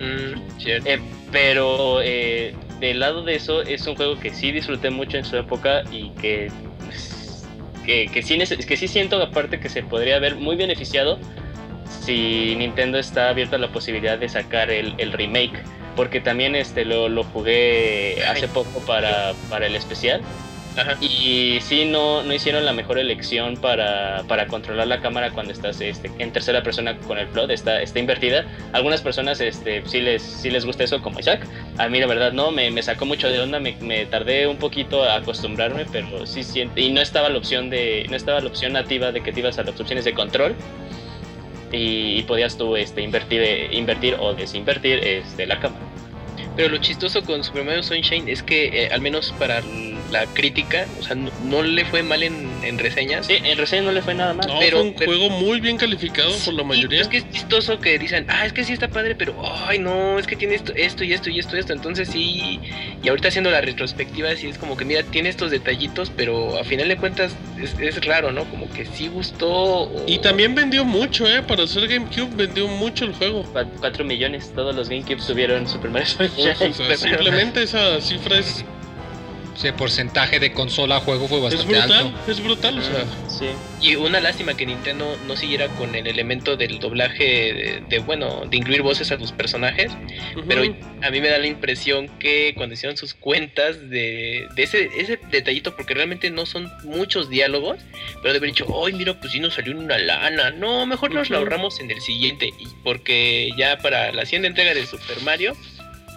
Mm, 0.00 0.58
cierto. 0.60 0.88
Eh, 0.90 1.00
pero 1.30 2.00
eh, 2.02 2.54
del 2.80 2.98
lado 3.00 3.22
de 3.22 3.36
eso 3.36 3.62
es 3.62 3.86
un 3.86 3.94
juego 3.96 4.18
que 4.18 4.30
sí 4.34 4.50
disfruté 4.52 4.90
mucho 4.90 5.16
en 5.16 5.24
su 5.24 5.36
época 5.36 5.82
y 5.92 6.10
que 6.20 6.50
que, 7.86 8.08
que 8.08 8.22
sí 8.22 8.36
que 8.38 8.76
sí 8.76 8.88
siento 8.88 9.22
aparte 9.22 9.58
que 9.60 9.68
se 9.68 9.82
podría 9.82 10.16
haber 10.16 10.34
muy 10.36 10.56
beneficiado 10.56 11.18
si 12.04 12.54
Nintendo 12.56 12.98
está 12.98 13.30
abierta 13.30 13.56
a 13.56 13.58
la 13.58 13.68
posibilidad 13.68 14.18
de 14.18 14.28
sacar 14.28 14.70
el, 14.70 14.94
el 14.98 15.12
remake 15.12 15.62
porque 15.94 16.20
también 16.20 16.54
este 16.54 16.84
lo, 16.84 17.08
lo 17.08 17.24
jugué 17.24 18.22
hace 18.28 18.48
poco 18.48 18.80
para, 18.80 19.32
para 19.48 19.66
el 19.66 19.76
especial 19.76 20.20
Y 21.00 21.58
sí 21.60 21.84
no, 21.84 22.22
no 22.22 22.34
hicieron 22.34 22.64
la 22.64 22.72
mejor 22.72 22.98
elección 22.98 23.56
para, 23.56 24.22
para 24.28 24.46
controlar 24.46 24.86
la 24.86 25.00
cámara 25.00 25.30
cuando 25.30 25.52
estás 25.52 25.80
este, 25.80 26.10
en 26.18 26.32
tercera 26.32 26.62
persona 26.62 26.96
con 26.98 27.18
el 27.18 27.28
float, 27.28 27.50
está, 27.50 27.80
está 27.80 27.98
invertida. 27.98 28.44
Algunas 28.72 29.00
personas 29.00 29.40
este, 29.40 29.82
sí, 29.86 30.00
les, 30.00 30.22
sí 30.22 30.50
les 30.50 30.64
gusta 30.64 30.84
eso 30.84 31.00
como 31.00 31.18
Isaac. 31.18 31.46
A 31.78 31.88
mí 31.88 31.98
la 31.98 32.06
verdad 32.06 32.32
no, 32.32 32.50
me, 32.50 32.70
me 32.70 32.82
sacó 32.82 33.06
mucho 33.06 33.28
de 33.28 33.40
onda, 33.40 33.58
me, 33.58 33.76
me 33.80 34.06
tardé 34.06 34.46
un 34.46 34.56
poquito 34.58 35.02
a 35.02 35.16
acostumbrarme, 35.16 35.86
pero 35.90 36.26
sí 36.26 36.42
siento, 36.42 36.80
y 36.80 36.90
no 36.90 37.00
estaba 37.00 37.28
la 37.28 37.38
opción 37.38 37.70
de, 37.70 38.06
no 38.10 38.16
estaba 38.16 38.40
la 38.40 38.48
opción 38.48 38.72
nativa 38.72 39.12
de 39.12 39.22
que 39.22 39.32
te 39.32 39.40
ibas 39.40 39.58
a 39.58 39.62
las 39.62 39.80
opciones 39.80 40.04
de 40.04 40.12
control. 40.12 40.54
Y, 41.72 42.18
y 42.18 42.22
podías 42.22 42.56
tú 42.56 42.76
este, 42.76 43.02
invertir, 43.02 43.42
invertir 43.72 44.16
o 44.20 44.34
desinvertir 44.34 45.00
este, 45.00 45.46
la 45.46 45.58
cámara. 45.58 45.80
Pero 46.56 46.70
lo 46.70 46.78
chistoso 46.78 47.22
con 47.22 47.44
Super 47.44 47.64
Mario 47.64 47.82
Sunshine 47.82 48.28
es 48.28 48.42
que, 48.42 48.84
eh, 48.84 48.88
al 48.92 49.00
menos 49.02 49.32
para 49.38 49.62
la 50.10 50.24
crítica, 50.26 50.86
o 51.00 51.02
sea, 51.02 51.16
no, 51.16 51.30
no 51.44 51.62
le 51.62 51.84
fue 51.84 52.02
mal 52.02 52.22
en, 52.22 52.48
en 52.62 52.78
reseñas. 52.78 53.26
Sí, 53.26 53.34
en 53.42 53.58
reseña 53.58 53.82
no 53.82 53.92
le 53.92 54.02
fue 54.02 54.14
nada 54.14 54.32
mal. 54.34 54.46
No, 54.46 54.58
pero- 54.60 54.78
fue 54.78 54.86
un 54.88 54.94
pero- 54.94 55.10
juego 55.12 55.30
muy 55.30 55.60
bien 55.60 55.76
calificado 55.76 56.32
por 56.44 56.54
la 56.54 56.62
mayoría. 56.62 57.00
Es 57.02 57.08
que 57.08 57.18
es 57.18 57.30
chistoso 57.30 57.78
que 57.80 57.98
dicen, 57.98 58.24
ah, 58.28 58.46
es 58.46 58.52
que 58.52 58.64
sí 58.64 58.72
está 58.72 58.88
padre, 58.88 59.14
pero, 59.16 59.34
ay, 59.66 59.78
no, 59.80 60.18
es 60.18 60.26
que 60.26 60.36
tiene 60.36 60.54
esto, 60.54 60.72
esto 60.76 61.02
y 61.04 61.12
esto 61.12 61.28
y 61.30 61.38
esto 61.40 61.56
y 61.56 61.58
esto. 61.60 61.72
Entonces 61.72 62.08
sí, 62.08 62.60
y 63.02 63.08
ahorita 63.08 63.28
haciendo 63.28 63.50
la 63.50 63.60
retrospectiva, 63.60 64.34
sí 64.36 64.46
es 64.48 64.58
como 64.58 64.76
que, 64.76 64.84
mira, 64.84 65.02
tiene 65.02 65.28
estos 65.28 65.50
detallitos, 65.50 66.10
pero 66.16 66.56
a 66.58 66.64
final 66.64 66.88
de 66.88 66.96
cuentas 66.96 67.34
es, 67.60 67.74
es 67.80 68.04
raro, 68.06 68.30
¿no? 68.32 68.44
Como 68.44 68.70
que 68.70 68.86
sí 68.86 69.08
gustó. 69.08 69.50
o- 69.50 70.04
Y 70.06 70.18
también 70.18 70.54
vendió 70.54 70.84
mucho, 70.84 71.26
¿eh? 71.26 71.42
Para 71.42 71.66
ser 71.66 71.88
GameCube 71.88 72.30
vendió 72.36 72.68
mucho 72.68 73.04
el 73.04 73.12
juego. 73.12 73.44
4 73.80 74.04
millones, 74.04 74.52
todos 74.54 74.74
los 74.74 74.88
GameCubes 74.88 75.26
tuvieron 75.26 75.66
Super 75.68 75.90
Mario 75.90 76.06
Sunshine. 76.06 76.45
O 76.70 76.72
sea, 76.72 76.96
simplemente 76.96 77.62
esa 77.62 78.00
cifra 78.00 78.38
es, 78.38 78.64
Ese 79.56 79.72
porcentaje 79.72 80.38
de 80.38 80.52
consola 80.52 80.96
a 80.96 81.00
juego 81.00 81.28
fue 81.28 81.38
es 81.38 81.44
bastante 81.44 81.72
brutal. 81.78 81.92
alto. 81.92 82.30
Es 82.30 82.42
brutal, 82.42 82.78
o 82.78 82.82
sea. 82.82 83.04
Sí. 83.28 83.46
Y 83.80 83.96
una 83.96 84.20
lástima 84.20 84.54
que 84.54 84.66
Nintendo 84.66 85.18
no 85.26 85.36
siguiera 85.36 85.68
con 85.68 85.94
el 85.94 86.06
elemento 86.06 86.56
del 86.56 86.78
doblaje, 86.78 87.24
de, 87.24 87.82
de, 87.88 87.98
bueno, 88.00 88.42
de 88.50 88.56
incluir 88.56 88.82
voces 88.82 89.10
a 89.12 89.18
tus 89.18 89.32
personajes. 89.32 89.92
Pero 90.46 90.62
a 91.02 91.10
mí 91.10 91.20
me 91.20 91.28
da 91.28 91.38
la 91.38 91.46
impresión 91.46 92.08
que 92.18 92.52
cuando 92.56 92.74
hicieron 92.74 92.96
sus 92.98 93.14
cuentas 93.14 93.88
de, 93.88 94.46
de 94.56 94.62
ese, 94.62 94.90
ese 94.96 95.18
detallito, 95.30 95.74
porque 95.74 95.94
realmente 95.94 96.30
no 96.30 96.44
son 96.46 96.70
muchos 96.84 97.28
diálogos, 97.30 97.78
pero 98.22 98.32
de 98.32 98.38
haber 98.38 98.50
dicho, 98.50 98.66
ay, 98.84 98.92
mira, 98.94 99.18
pues 99.18 99.32
sí 99.32 99.40
nos 99.40 99.54
salió 99.54 99.76
una 99.76 99.96
lana. 99.98 100.50
No, 100.50 100.84
mejor 100.86 101.12
nos 101.14 101.30
la 101.30 101.38
ahorramos 101.38 101.80
en 101.80 101.90
el 101.90 102.00
siguiente. 102.02 102.50
Porque 102.84 103.50
ya 103.56 103.78
para 103.78 104.12
la 104.12 104.24
siguiente 104.26 104.48
entrega 104.48 104.74
de 104.74 104.86
Super 104.86 105.20
Mario, 105.22 105.54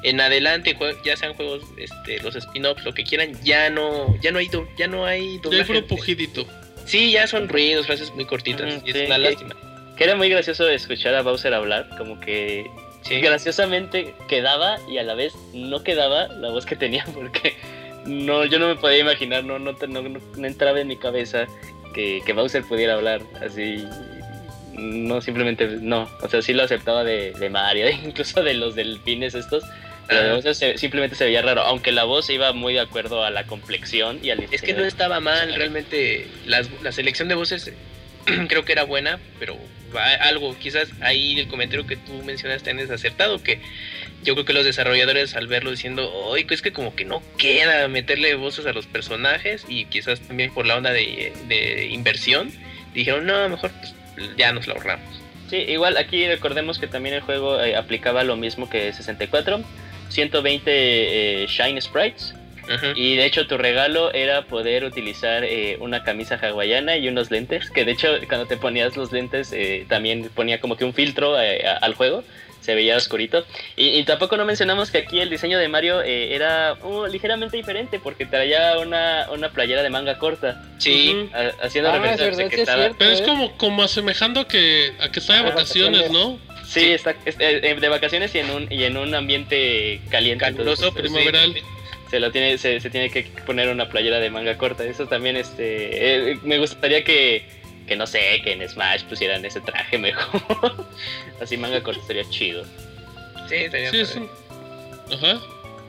en 0.03 0.21
adelante, 0.21 0.77
ya 1.03 1.15
sean 1.17 1.33
juegos, 1.33 1.63
este, 1.77 2.21
los 2.21 2.35
spin-offs, 2.35 2.83
lo 2.85 2.93
que 2.93 3.03
quieran, 3.03 3.31
ya 3.43 3.69
no, 3.69 4.15
ya 4.21 4.31
no 4.31 4.39
hay, 4.39 4.47
do- 4.47 4.67
ya 4.77 4.87
no 4.87 5.05
hay 5.05 5.39
Ya 5.51 5.63
hay 5.63 5.81
pujidito. 5.81 6.45
Sí, 6.85 7.11
ya 7.11 7.27
son 7.27 7.49
ruidos, 7.49 7.85
frases 7.85 8.13
muy 8.15 8.25
cortitas. 8.25 8.73
Ujú, 8.75 8.87
y 8.87 8.91
es 8.91 9.07
una 9.07 9.15
que- 9.17 9.21
lástima. 9.21 9.55
Que 9.97 10.03
era 10.05 10.15
muy 10.15 10.29
gracioso 10.29 10.67
escuchar 10.69 11.13
a 11.15 11.21
Bowser 11.21 11.53
hablar, 11.53 11.89
como 11.97 12.19
que 12.21 12.65
Sí. 13.01 13.19
graciosamente 13.19 14.13
quedaba 14.27 14.77
y 14.89 14.97
a 14.97 15.03
la 15.03 15.13
vez 15.13 15.33
no 15.53 15.83
quedaba 15.83 16.27
la 16.27 16.49
voz 16.49 16.65
que 16.65 16.75
tenía, 16.77 17.03
porque 17.13 17.55
no, 18.05 18.45
yo 18.45 18.59
no 18.59 18.67
me 18.67 18.75
podía 18.75 18.99
imaginar, 18.99 19.43
no, 19.43 19.59
no, 19.59 19.75
te- 19.75 19.87
no, 19.87 20.01
no- 20.01 20.19
no 20.37 20.47
entraba 20.47 20.79
en 20.79 20.87
mi 20.87 20.95
cabeza 20.97 21.45
que, 21.93 22.21
que 22.25 22.33
Bowser 22.33 22.63
pudiera 22.63 22.93
hablar 22.93 23.21
así. 23.41 23.83
No, 24.73 25.19
simplemente 25.21 25.67
no. 25.81 26.09
O 26.21 26.29
sea, 26.29 26.41
sí 26.41 26.53
lo 26.53 26.63
aceptaba 26.63 27.03
de, 27.03 27.33
de 27.33 27.49
Mario, 27.49 27.89
incluso 28.03 28.41
de 28.41 28.53
los 28.53 28.75
delfines 28.75 29.35
estos. 29.35 29.63
Pero 30.09 30.53
se- 30.53 30.77
simplemente 30.77 31.15
se 31.15 31.25
veía 31.25 31.41
raro, 31.41 31.61
aunque 31.61 31.91
la 31.91 32.03
voz 32.03 32.29
iba 32.29 32.51
muy 32.51 32.73
de 32.73 32.79
acuerdo 32.79 33.23
a 33.23 33.29
la 33.29 33.45
complexión 33.45 34.19
y 34.23 34.31
al 34.31 34.39
Es 34.51 34.61
que 34.61 34.73
no 34.73 34.83
estaba 34.83 35.19
mal, 35.19 35.53
realmente 35.55 36.27
las- 36.45 36.69
la 36.81 36.91
selección 36.91 37.27
de 37.27 37.35
voces 37.35 37.71
creo 38.47 38.65
que 38.65 38.71
era 38.71 38.83
buena, 38.83 39.19
pero 39.39 39.55
algo, 40.21 40.55
quizás 40.59 40.89
ahí 41.01 41.39
el 41.39 41.47
comentario 41.47 41.87
que 41.87 41.95
tú 41.95 42.13
mencionaste 42.23 42.69
es 42.71 42.91
acertado, 42.91 43.41
que 43.41 43.59
yo 44.23 44.33
creo 44.35 44.45
que 44.45 44.53
los 44.53 44.65
desarrolladores 44.65 45.35
al 45.35 45.47
verlo 45.47 45.71
diciendo, 45.71 46.11
oye, 46.13 46.45
es 46.49 46.61
que 46.61 46.71
como 46.71 46.95
que 46.95 47.05
no 47.05 47.23
queda 47.37 47.87
meterle 47.87 48.35
voces 48.35 48.65
a 48.67 48.73
los 48.73 48.85
personajes 48.85 49.65
y 49.67 49.85
quizás 49.85 50.19
también 50.21 50.53
por 50.53 50.65
la 50.67 50.75
onda 50.75 50.91
de, 50.91 51.33
de 51.47 51.85
inversión, 51.91 52.51
dijeron, 52.93 53.25
no, 53.25 53.47
mejor 53.49 53.71
pues, 53.79 53.93
ya 54.37 54.51
nos 54.51 54.67
lo 54.67 54.73
ahorramos. 54.73 55.21
Sí, 55.49 55.55
igual 55.57 55.97
aquí 55.97 56.27
recordemos 56.27 56.77
que 56.77 56.85
también 56.87 57.15
el 57.15 57.21
juego 57.21 57.59
eh, 57.63 57.75
aplicaba 57.75 58.23
lo 58.23 58.35
mismo 58.35 58.69
que 58.69 58.93
64, 58.93 59.63
120 60.09 60.63
eh, 61.43 61.47
Shine 61.47 61.79
Sprites 61.81 62.33
Ujú. 62.63 62.85
y 62.95 63.15
de 63.15 63.25
hecho 63.25 63.47
tu 63.47 63.57
regalo 63.57 64.13
era 64.13 64.43
poder 64.43 64.83
utilizar 64.83 65.43
eh, 65.43 65.77
una 65.79 66.03
camisa 66.03 66.35
hawaiana 66.41 66.97
y 66.97 67.07
unos 67.07 67.31
lentes, 67.31 67.69
que 67.71 67.83
de 67.85 67.93
hecho 67.93 68.09
cuando 68.27 68.45
te 68.45 68.57
ponías 68.57 68.95
los 68.95 69.11
lentes 69.11 69.51
eh, 69.53 69.85
también 69.89 70.29
ponía 70.35 70.59
como 70.59 70.75
que 70.77 70.85
un 70.85 70.93
filtro 70.93 71.39
eh, 71.41 71.65
a- 71.67 71.77
al 71.77 71.95
juego, 71.95 72.23
se 72.61 72.75
veía 72.75 72.97
oscurito. 72.97 73.45
Y, 73.77 73.87
y 73.97 74.03
tampoco 74.03 74.35
no 74.37 74.43
mencionamos 74.45 74.91
que 74.91 74.99
aquí 74.99 75.19
el 75.21 75.29
diseño 75.29 75.57
de 75.57 75.67
Mario 75.69 76.01
eh, 76.03 76.35
era 76.35 76.73
uh, 76.83 77.07
ligeramente 77.07 77.55
diferente 77.57 77.99
porque 77.99 78.25
traía 78.25 78.77
una, 78.79 79.27
una 79.31 79.49
playera 79.49 79.81
de 79.81 79.89
manga 79.89 80.19
corta, 80.19 80.61
Sí, 80.77 81.29
a- 81.33 81.65
haciendo 81.65 81.89
Ah, 81.89 81.93
referencia 81.97 82.27
es 82.27 82.37
verdad, 82.37 82.45
a 82.45 82.49
que 82.49 82.55
sí 82.57 82.61
es 82.61 82.67
estaba... 82.67 82.81
cierto. 82.83 82.97
Pero 82.99 83.11
es 83.11 83.21
¿eh? 83.21 83.23
como, 83.25 83.57
como 83.57 83.81
asemejando 83.81 84.45
que, 84.47 84.91
a 84.99 85.09
que 85.09 85.19
está 85.21 85.35
de 85.35 85.41
vacaciones, 85.43 86.01
vacaciones. 86.01 86.11
¿no? 86.11 86.58
Sí, 86.69 86.91
está 86.91 87.15
es- 87.25 87.35
eh, 87.39 87.75
de 87.79 87.89
vacaciones 87.89 88.33
y 88.35 88.39
en 88.39 88.49
un 88.51 88.71
y 88.71 88.83
en 88.83 88.97
un 88.97 89.13
ambiente 89.15 89.99
caliente. 90.09 90.45
Caluroso, 90.45 90.89
entonces, 90.89 91.11
primaveral. 91.11 91.53
sí, 91.53 91.61
se 92.11 92.19
lo 92.19 92.31
tiene 92.31 92.57
se, 92.57 92.79
se 92.79 92.89
tiene 92.89 93.09
que 93.09 93.23
poner 93.45 93.69
una 93.69 93.89
playera 93.89 94.19
de 94.19 94.29
manga 94.29 94.57
corta. 94.57 94.83
Eso 94.83 95.07
también 95.07 95.35
este 95.35 96.31
eh, 96.31 96.39
me 96.43 96.57
gustaría 96.59 97.03
que 97.03 97.43
que 97.87 97.95
no 97.95 98.05
sé, 98.05 98.41
que 98.43 98.51
en 98.53 98.69
Smash 98.69 99.03
pusieran 99.05 99.43
ese 99.45 99.61
traje 99.61 99.97
mejor. 99.97 100.85
Así 101.41 101.57
manga 101.57 101.81
corta 101.81 102.01
sería 102.05 102.29
chido. 102.29 102.63
Sí, 103.47 103.55
estaría 103.55 103.89
Sí, 104.05 104.19
un- 104.19 104.29
Ajá. 105.13 105.39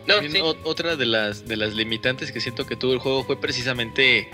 No, 0.07 0.15
También 0.15 0.33
sí. 0.33 0.41
Otra 0.65 0.97
de 0.97 1.05
las, 1.05 1.47
de 1.47 1.57
las 1.59 1.75
limitantes 1.75 2.33
que 2.33 2.41
siento 2.41 2.67
que 2.67 2.75
tuvo 2.75 2.95
el 2.95 2.99
juego 3.01 3.23
fue 3.25 3.39
precisamente 3.39 4.31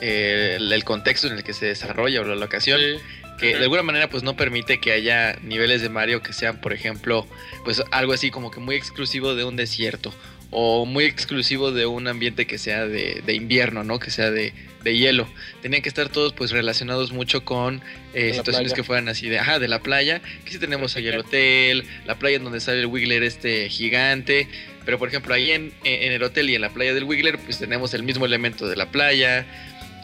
eh, 0.00 0.54
el, 0.56 0.72
el 0.72 0.82
contexto 0.84 1.26
en 1.26 1.34
el 1.34 1.44
que 1.44 1.52
se 1.52 1.66
desarrolla 1.66 2.22
o 2.22 2.24
la 2.24 2.36
locación. 2.36 2.80
Sí. 2.80 2.96
Que 3.40 3.56
de 3.56 3.62
alguna 3.64 3.82
manera 3.82 4.10
pues 4.10 4.22
no 4.22 4.36
permite 4.36 4.78
que 4.78 4.92
haya 4.92 5.38
niveles 5.42 5.82
de 5.82 5.88
Mario 5.88 6.22
que 6.22 6.32
sean 6.32 6.60
por 6.60 6.72
ejemplo 6.72 7.26
pues 7.64 7.82
algo 7.90 8.12
así 8.12 8.30
como 8.30 8.50
que 8.50 8.60
muy 8.60 8.76
exclusivo 8.76 9.34
de 9.34 9.44
un 9.44 9.56
desierto 9.56 10.12
o 10.50 10.84
muy 10.84 11.04
exclusivo 11.04 11.70
de 11.70 11.86
un 11.86 12.08
ambiente 12.08 12.46
que 12.46 12.58
sea 12.58 12.86
de, 12.86 13.22
de 13.24 13.34
invierno, 13.34 13.84
¿no? 13.84 13.98
Que 13.98 14.10
sea 14.10 14.30
de, 14.30 14.52
de 14.82 14.96
hielo. 14.96 15.28
Tenían 15.62 15.82
que 15.82 15.88
estar 15.88 16.08
todos 16.08 16.32
pues 16.32 16.50
relacionados 16.50 17.12
mucho 17.12 17.44
con 17.44 17.80
eh, 18.14 18.32
situaciones 18.34 18.72
playa. 18.72 18.74
que 18.74 18.82
fueran 18.82 19.08
así 19.08 19.28
de, 19.28 19.38
ajá, 19.38 19.58
de 19.58 19.68
la 19.68 19.80
playa, 19.80 20.20
que 20.44 20.50
sí 20.50 20.58
tenemos 20.58 20.96
ahí 20.96 21.06
el 21.06 21.18
hotel, 21.18 21.84
la 22.04 22.18
playa 22.18 22.36
en 22.36 22.44
donde 22.44 22.60
sale 22.60 22.80
el 22.80 22.86
Wiggler 22.86 23.22
este 23.22 23.68
gigante, 23.68 24.48
pero 24.84 24.98
por 24.98 25.08
ejemplo 25.08 25.34
ahí 25.34 25.52
en, 25.52 25.72
en 25.84 26.12
el 26.12 26.22
hotel 26.22 26.50
y 26.50 26.56
en 26.56 26.62
la 26.62 26.70
playa 26.70 26.94
del 26.94 27.04
Wiggler 27.04 27.38
pues 27.38 27.58
tenemos 27.58 27.94
el 27.94 28.02
mismo 28.02 28.26
elemento 28.26 28.66
de 28.66 28.74
la 28.74 28.86
playa, 28.86 29.46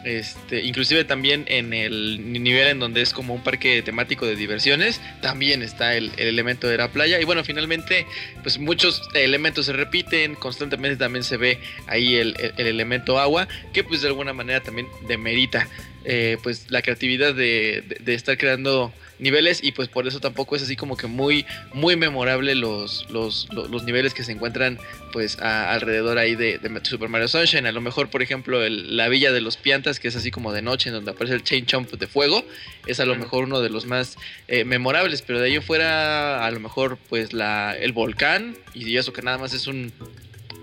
este, 0.07 0.61
inclusive 0.63 1.03
también 1.03 1.43
en 1.47 1.73
el 1.73 2.31
nivel 2.31 2.67
en 2.69 2.79
donde 2.79 3.01
es 3.01 3.11
como 3.13 3.33
un 3.33 3.43
parque 3.43 3.81
temático 3.81 4.25
de 4.25 4.35
diversiones, 4.35 5.01
también 5.21 5.61
está 5.61 5.95
el, 5.95 6.11
el 6.17 6.27
elemento 6.29 6.67
de 6.67 6.77
la 6.77 6.87
playa. 6.91 7.19
Y 7.19 7.25
bueno, 7.25 7.43
finalmente, 7.43 8.05
pues 8.41 8.57
muchos 8.57 9.01
elementos 9.13 9.65
se 9.65 9.73
repiten, 9.73 10.35
constantemente 10.35 10.97
también 10.97 11.23
se 11.23 11.37
ve 11.37 11.59
ahí 11.87 12.15
el, 12.15 12.35
el- 12.39 12.53
el 12.57 12.67
elemento 12.67 13.19
agua, 13.19 13.47
que 13.73 13.83
pues 13.83 14.01
de 14.01 14.07
alguna 14.07 14.33
manera 14.33 14.61
también 14.61 14.87
demerita 15.07 15.67
eh, 16.05 16.37
pues 16.41 16.71
la 16.71 16.81
creatividad 16.81 17.35
de 17.35 17.83
estar 18.07 18.37
creando 18.37 18.93
niveles 19.19 19.63
y 19.63 19.71
pues 19.71 19.87
por 19.87 20.07
eso 20.07 20.19
tampoco 20.19 20.55
es 20.55 20.61
así 20.63 20.75
como 20.75 20.95
que 20.97 21.07
muy 21.07 21.45
muy 21.73 21.95
memorable 21.95 22.55
los 22.55 23.09
los, 23.09 23.47
los, 23.51 23.69
los 23.69 23.83
niveles 23.83 24.13
que 24.13 24.23
se 24.23 24.31
encuentran 24.31 24.77
pues 25.11 25.39
a- 25.39 25.73
alrededor 25.73 26.17
ahí 26.17 26.35
de, 26.35 26.57
de 26.59 26.79
Super 26.85 27.09
Mario 27.09 27.27
Sunshine 27.27 27.65
a 27.65 27.71
lo 27.71 27.81
mejor 27.81 28.09
por 28.09 28.21
ejemplo 28.21 28.63
el- 28.63 28.95
la 28.95 29.07
villa 29.09 29.31
de 29.31 29.41
los 29.41 29.57
piantas 29.57 29.99
que 29.99 30.07
es 30.07 30.15
así 30.15 30.29
como 30.31 30.53
de 30.53 30.61
noche 30.61 30.89
en 30.89 30.95
donde 30.95 31.11
aparece 31.11 31.35
el 31.35 31.43
chain 31.43 31.65
chomp 31.65 31.91
de 31.93 32.07
fuego 32.07 32.43
es 32.85 32.99
a 32.99 33.05
lo 33.05 33.15
mejor 33.15 33.45
uno 33.45 33.59
de 33.61 33.69
los 33.69 33.85
más 33.85 34.17
eh, 34.47 34.63
memorables 34.63 35.21
pero 35.23 35.39
de 35.39 35.47
ahí 35.47 35.59
fuera 35.59 36.45
a 36.45 36.51
lo 36.51 36.59
mejor 36.59 36.97
pues 37.09 37.33
la 37.33 37.75
el 37.75 37.91
volcán 37.93 38.55
y 38.73 38.95
eso 38.97 39.13
que 39.13 39.21
nada 39.21 39.37
más 39.37 39.53
es 39.53 39.67
un 39.67 39.91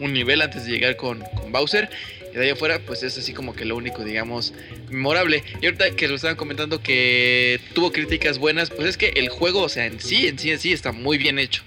un 0.01 0.13
nivel 0.13 0.43
antes 0.43 0.65
de 0.67 0.73
llegar 0.73 0.97
con, 0.97 1.21
con 1.37 1.53
Bowser. 1.53 1.89
Y 2.35 2.37
de 2.37 2.47
ahí 2.47 2.51
afuera, 2.51 2.81
pues 2.85 3.05
es 3.05 3.17
así 3.17 3.33
como 3.33 3.55
que 3.55 3.65
lo 3.65 3.77
único, 3.77 4.05
digamos, 4.05 4.53
memorable. 4.91 5.45
Y 5.63 5.67
ahorita 5.67 5.93
que 5.93 6.09
lo 6.09 6.17
estaban 6.17 6.37
comentando 6.37 6.83
que 6.83 7.61
tuvo 7.75 7.93
críticas 7.93 8.39
buenas, 8.39 8.71
pues 8.71 8.89
es 8.89 8.97
que 8.97 9.11
el 9.15 9.29
juego, 9.29 9.63
o 9.63 9.69
sea, 9.69 9.87
en 9.87 10.01
sí, 10.01 10.27
en 10.27 10.37
sí, 10.39 10.51
en 10.51 10.59
sí, 10.59 10.73
está 10.73 10.91
muy 10.91 11.17
bien 11.17 11.39
hecho. 11.39 11.63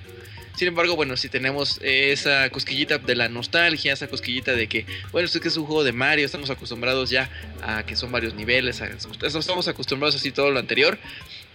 Sin 0.58 0.68
embargo, 0.68 0.96
bueno, 0.96 1.16
si 1.16 1.30
tenemos 1.30 1.80
esa 1.84 2.50
cosquillita 2.50 2.98
de 2.98 3.16
la 3.16 3.30
nostalgia, 3.30 3.94
esa 3.94 4.08
cosquillita 4.08 4.56
de 4.56 4.68
que, 4.68 4.86
bueno, 5.12 5.28
es 5.28 5.40
que 5.40 5.48
es 5.48 5.56
un 5.56 5.66
juego 5.66 5.84
de 5.84 5.94
Mario, 5.94 6.26
estamos 6.26 6.50
acostumbrados 6.50 7.12
ya 7.12 7.30
a 7.62 7.86
que 7.86 7.96
son 7.96 8.12
varios 8.12 8.34
niveles, 8.34 8.82
estamos 8.82 9.68
acostumbrados 9.68 10.16
así 10.16 10.32
todo 10.32 10.52
lo 10.52 10.60
anterior. 10.60 10.98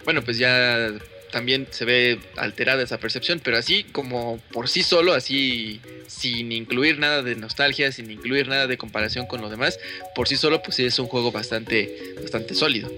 Bueno, 0.05 0.23
pues 0.23 0.37
ya 0.37 0.89
también 1.33 1.67
se 1.71 1.83
ve 1.83 2.19
alterada 2.37 2.81
esa 2.83 2.99
percepción, 2.99 3.41
pero 3.43 3.57
así 3.57 3.83
como 3.83 4.37
por 4.53 4.69
sí 4.69 4.83
solo, 4.83 5.13
así 5.13 5.81
sin 6.07 6.51
incluir 6.51 6.99
nada 6.99 7.23
de 7.23 7.35
nostalgia, 7.35 7.91
sin 7.91 8.09
incluir 8.11 8.47
nada 8.47 8.67
de 8.67 8.77
comparación 8.77 9.25
con 9.25 9.41
los 9.41 9.49
demás, 9.49 9.79
por 10.15 10.27
sí 10.27 10.37
solo 10.37 10.61
pues 10.61 10.75
sí 10.77 10.85
es 10.85 10.97
un 10.99 11.07
juego 11.07 11.31
bastante 11.31 12.13
bastante 12.21 12.53
sólido. 12.53 12.89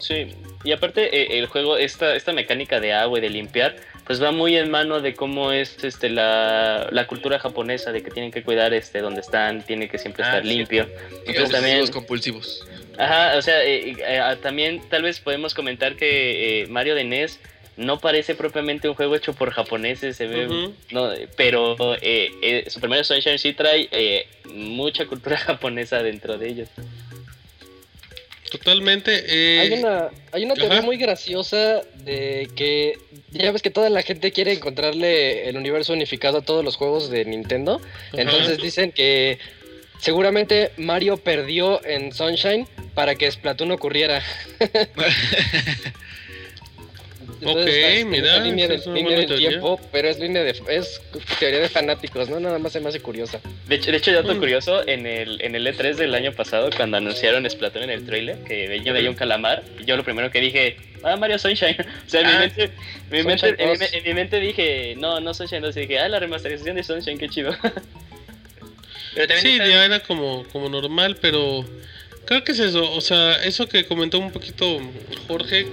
Sí, 0.00 0.28
y 0.64 0.72
aparte 0.72 1.14
eh, 1.14 1.38
el 1.38 1.46
juego, 1.46 1.76
esta, 1.76 2.14
esta 2.16 2.32
mecánica 2.32 2.80
de 2.80 2.92
agua 2.92 3.18
y 3.18 3.22
de 3.22 3.28
limpiar, 3.28 3.76
pues 4.06 4.22
va 4.22 4.30
muy 4.30 4.56
en 4.56 4.70
mano 4.70 5.00
de 5.00 5.14
cómo 5.14 5.52
es 5.52 5.82
este 5.84 6.08
la, 6.08 6.88
la 6.90 7.06
cultura 7.06 7.38
japonesa, 7.38 7.92
de 7.92 8.02
que 8.02 8.10
tienen 8.10 8.30
que 8.30 8.42
cuidar 8.42 8.72
este 8.72 9.00
donde 9.00 9.20
están, 9.20 9.62
tiene 9.66 9.88
que 9.88 9.98
siempre 9.98 10.24
Ah, 10.24 10.28
estar 10.28 10.42
sí. 10.44 10.48
limpio. 10.48 10.88
Entonces 11.26 11.50
también, 11.50 11.86
compulsivos. 11.88 12.66
Ajá, 12.98 13.36
o 13.36 13.42
sea, 13.42 13.64
eh, 13.64 13.96
eh, 13.98 14.18
ah, 14.18 14.36
también 14.42 14.82
tal 14.88 15.02
vez 15.02 15.20
podemos 15.20 15.54
comentar 15.54 15.96
que 15.96 16.62
eh, 16.62 16.66
Mario 16.68 16.94
de 16.94 17.04
NES 17.04 17.38
no 17.76 17.98
parece 17.98 18.34
propiamente 18.34 18.88
un 18.88 18.94
juego 18.94 19.16
hecho 19.16 19.32
por 19.32 19.50
japoneses, 19.52 20.16
se 20.16 20.26
ve, 20.26 20.70
no, 20.90 21.10
pero 21.36 21.76
eh, 22.02 22.30
eh, 22.42 22.64
Super 22.68 22.90
Mario 22.90 23.04
Sunshine 23.04 23.38
sí 23.38 23.54
trae 23.54 23.88
eh, 23.90 24.26
mucha 24.52 25.06
cultura 25.06 25.36
japonesa 25.38 26.02
dentro 26.02 26.36
de 26.36 26.48
ellos. 26.48 26.68
Totalmente. 28.50 29.24
eh, 29.28 29.60
Hay 29.60 29.72
una, 29.74 30.08
hay 30.32 30.44
una 30.44 30.54
teoría 30.54 30.78
ajá. 30.78 30.86
muy 30.86 30.96
graciosa 30.96 31.82
de 32.04 32.50
que 32.56 32.98
ya 33.30 33.52
ves 33.52 33.62
que 33.62 33.70
toda 33.70 33.88
la 33.90 34.02
gente 34.02 34.32
quiere 34.32 34.52
encontrarle 34.52 35.48
el 35.48 35.56
universo 35.56 35.92
unificado 35.92 36.38
a 36.38 36.42
todos 36.42 36.64
los 36.64 36.74
juegos 36.76 37.10
de 37.10 37.24
Nintendo. 37.24 37.80
Ajá. 38.08 38.20
Entonces 38.22 38.58
dicen 38.58 38.90
que 38.90 39.38
seguramente 40.00 40.72
Mario 40.76 41.16
perdió 41.16 41.84
en 41.84 42.12
Sunshine 42.12 42.66
para 42.94 43.14
que 43.14 43.30
Splatoon 43.30 43.70
ocurriera. 43.72 44.22
Ok, 47.42 47.56
está 47.56 47.90
en 47.94 48.10
mira, 48.10 48.38
línea, 48.40 48.68
de, 48.68 48.74
es 48.74 48.86
línea 48.86 49.16
del 49.16 49.26
teoría. 49.26 49.48
tiempo, 49.48 49.80
pero 49.90 50.08
es 50.10 50.18
línea 50.18 50.42
de 50.42 50.50
es 50.50 51.00
teoría 51.38 51.60
de 51.60 51.70
fanáticos, 51.70 52.28
¿no? 52.28 52.38
Nada 52.38 52.58
más 52.58 52.70
se 52.72 52.80
me 52.80 52.90
hace 52.90 53.00
curiosa. 53.00 53.40
De 53.66 53.76
hecho, 53.76 53.90
de 53.90 53.96
hecho, 53.96 54.12
dato 54.12 54.34
Mm. 54.34 54.38
curioso, 54.40 54.86
en 54.86 55.06
el, 55.06 55.40
en 55.40 55.54
el 55.54 55.66
E3 55.66 55.94
del 55.94 56.14
año 56.14 56.32
pasado, 56.32 56.68
cuando 56.76 56.98
anunciaron 56.98 57.48
Splatoon 57.48 57.84
en 57.84 57.90
el 57.90 58.04
trailer, 58.04 58.36
que 58.44 58.82
yo 58.84 58.92
veía 58.92 59.08
un 59.08 59.16
calamar, 59.16 59.62
yo 59.86 59.96
lo 59.96 60.04
primero 60.04 60.30
que 60.30 60.38
dije, 60.40 60.76
ah, 61.02 61.16
Mario 61.16 61.38
Sunshine. 61.38 61.76
O 62.06 62.10
sea, 62.10 62.20
en, 62.20 62.26
mi, 62.26 62.32
Ah, 62.34 62.40
mente, 62.40 62.70
mi 63.10 63.22
mente- 63.22 63.38
Sunshine 63.48 63.56
en, 63.58 63.66
mi, 63.70 63.78
2. 63.78 63.78
me- 63.90 63.98
en 63.98 64.04
mi 64.04 64.14
mente 64.14 64.40
dije, 64.40 64.94
no, 64.98 65.20
no 65.20 65.32
Sunshine 65.32 65.62
2, 65.62 65.74
y 65.78 65.80
dije, 65.80 65.98
ah, 65.98 66.08
la 66.10 66.18
remasterización 66.18 66.76
de 66.76 66.82
Sunshine, 66.82 67.16
qué 67.16 67.30
chido. 67.30 67.54
Pero 69.14 69.26
también 69.28 69.42
Sí, 69.46 69.52
está- 69.52 69.68
ya 69.68 69.84
era 69.84 70.00
como, 70.00 70.44
como 70.52 70.68
normal, 70.68 71.16
pero 71.20 71.64
creo 72.26 72.44
que 72.44 72.52
es 72.52 72.58
eso. 72.60 72.90
O 72.92 73.00
sea, 73.00 73.42
eso 73.42 73.68
que 73.68 73.84
comentó 73.86 74.18
un 74.18 74.30
poquito 74.32 74.80
Jorge, 75.26 75.66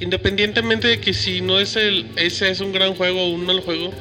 independientemente 0.00 0.88
de 0.88 1.00
que 1.00 1.12
si 1.14 1.40
no 1.40 1.60
es 1.60 1.76
el, 1.76 2.06
ese 2.16 2.50
es 2.50 2.60
un 2.60 2.72
gran 2.72 2.94
juego 2.94 3.22
o 3.22 3.28
un 3.30 3.44
mal 3.46 3.60
juego, 3.60 3.92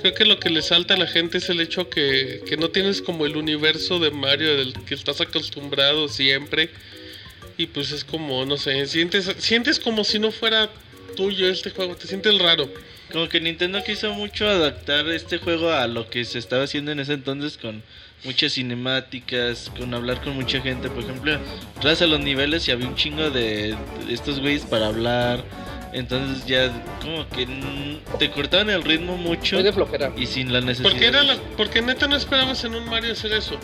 creo 0.00 0.14
que 0.14 0.24
lo 0.24 0.38
que 0.38 0.48
le 0.50 0.62
salta 0.62 0.94
a 0.94 0.96
la 0.96 1.06
gente 1.06 1.38
es 1.38 1.48
el 1.50 1.60
hecho 1.60 1.90
que, 1.90 2.40
que 2.48 2.56
no 2.56 2.70
tienes 2.70 3.02
como 3.02 3.26
el 3.26 3.36
universo 3.36 3.98
de 3.98 4.10
Mario 4.10 4.56
del 4.56 4.72
que 4.86 4.94
estás 4.94 5.20
acostumbrado 5.20 6.08
siempre. 6.08 6.70
Y 7.58 7.66
pues 7.66 7.90
es 7.92 8.04
como, 8.04 8.46
no 8.46 8.56
sé, 8.56 8.86
sientes, 8.86 9.30
sientes 9.38 9.78
como 9.78 10.02
si 10.04 10.18
no 10.18 10.30
fuera 10.32 10.70
tuyo 11.14 11.48
este 11.50 11.70
juego, 11.70 11.94
te 11.94 12.06
sientes 12.06 12.38
raro. 12.38 12.70
Como 13.12 13.28
que 13.28 13.40
Nintendo 13.40 13.82
quiso 13.84 14.14
mucho 14.14 14.48
adaptar 14.48 15.06
este 15.10 15.38
juego 15.38 15.70
a 15.70 15.86
lo 15.88 16.08
que 16.08 16.24
se 16.24 16.38
estaba 16.38 16.62
haciendo 16.62 16.92
en 16.92 17.00
ese 17.00 17.12
entonces 17.14 17.58
con 17.58 17.82
muchas 18.24 18.54
cinemáticas, 18.54 19.70
con 19.76 19.94
hablar 19.94 20.20
con 20.22 20.34
mucha 20.34 20.60
gente. 20.60 20.88
Por 20.88 21.04
ejemplo, 21.04 21.38
entras 21.76 22.02
a 22.02 22.06
los 22.06 22.20
niveles 22.20 22.66
y 22.68 22.72
había 22.72 22.88
un 22.88 22.94
chingo 22.94 23.30
de, 23.30 23.76
estos 24.08 24.40
güeyes 24.40 24.62
para 24.62 24.86
hablar. 24.86 25.44
Entonces 25.92 26.46
ya 26.46 26.70
como 27.00 27.28
que 27.30 27.48
te 28.18 28.30
cortaban 28.30 28.70
el 28.70 28.84
ritmo 28.84 29.16
mucho 29.16 29.56
Muy 29.56 29.64
de 29.64 29.72
flojera. 29.72 30.12
y 30.16 30.26
sin 30.26 30.52
la 30.52 30.60
necesidad. 30.60 30.88
Porque 30.88 31.06
era 31.06 31.22
la, 31.24 31.36
porque 31.56 31.82
neta 31.82 32.06
no 32.06 32.14
esperabas 32.14 32.62
en 32.62 32.76
un 32.76 32.88
Mario 32.88 33.12
hacer 33.12 33.32
eso. 33.32 33.58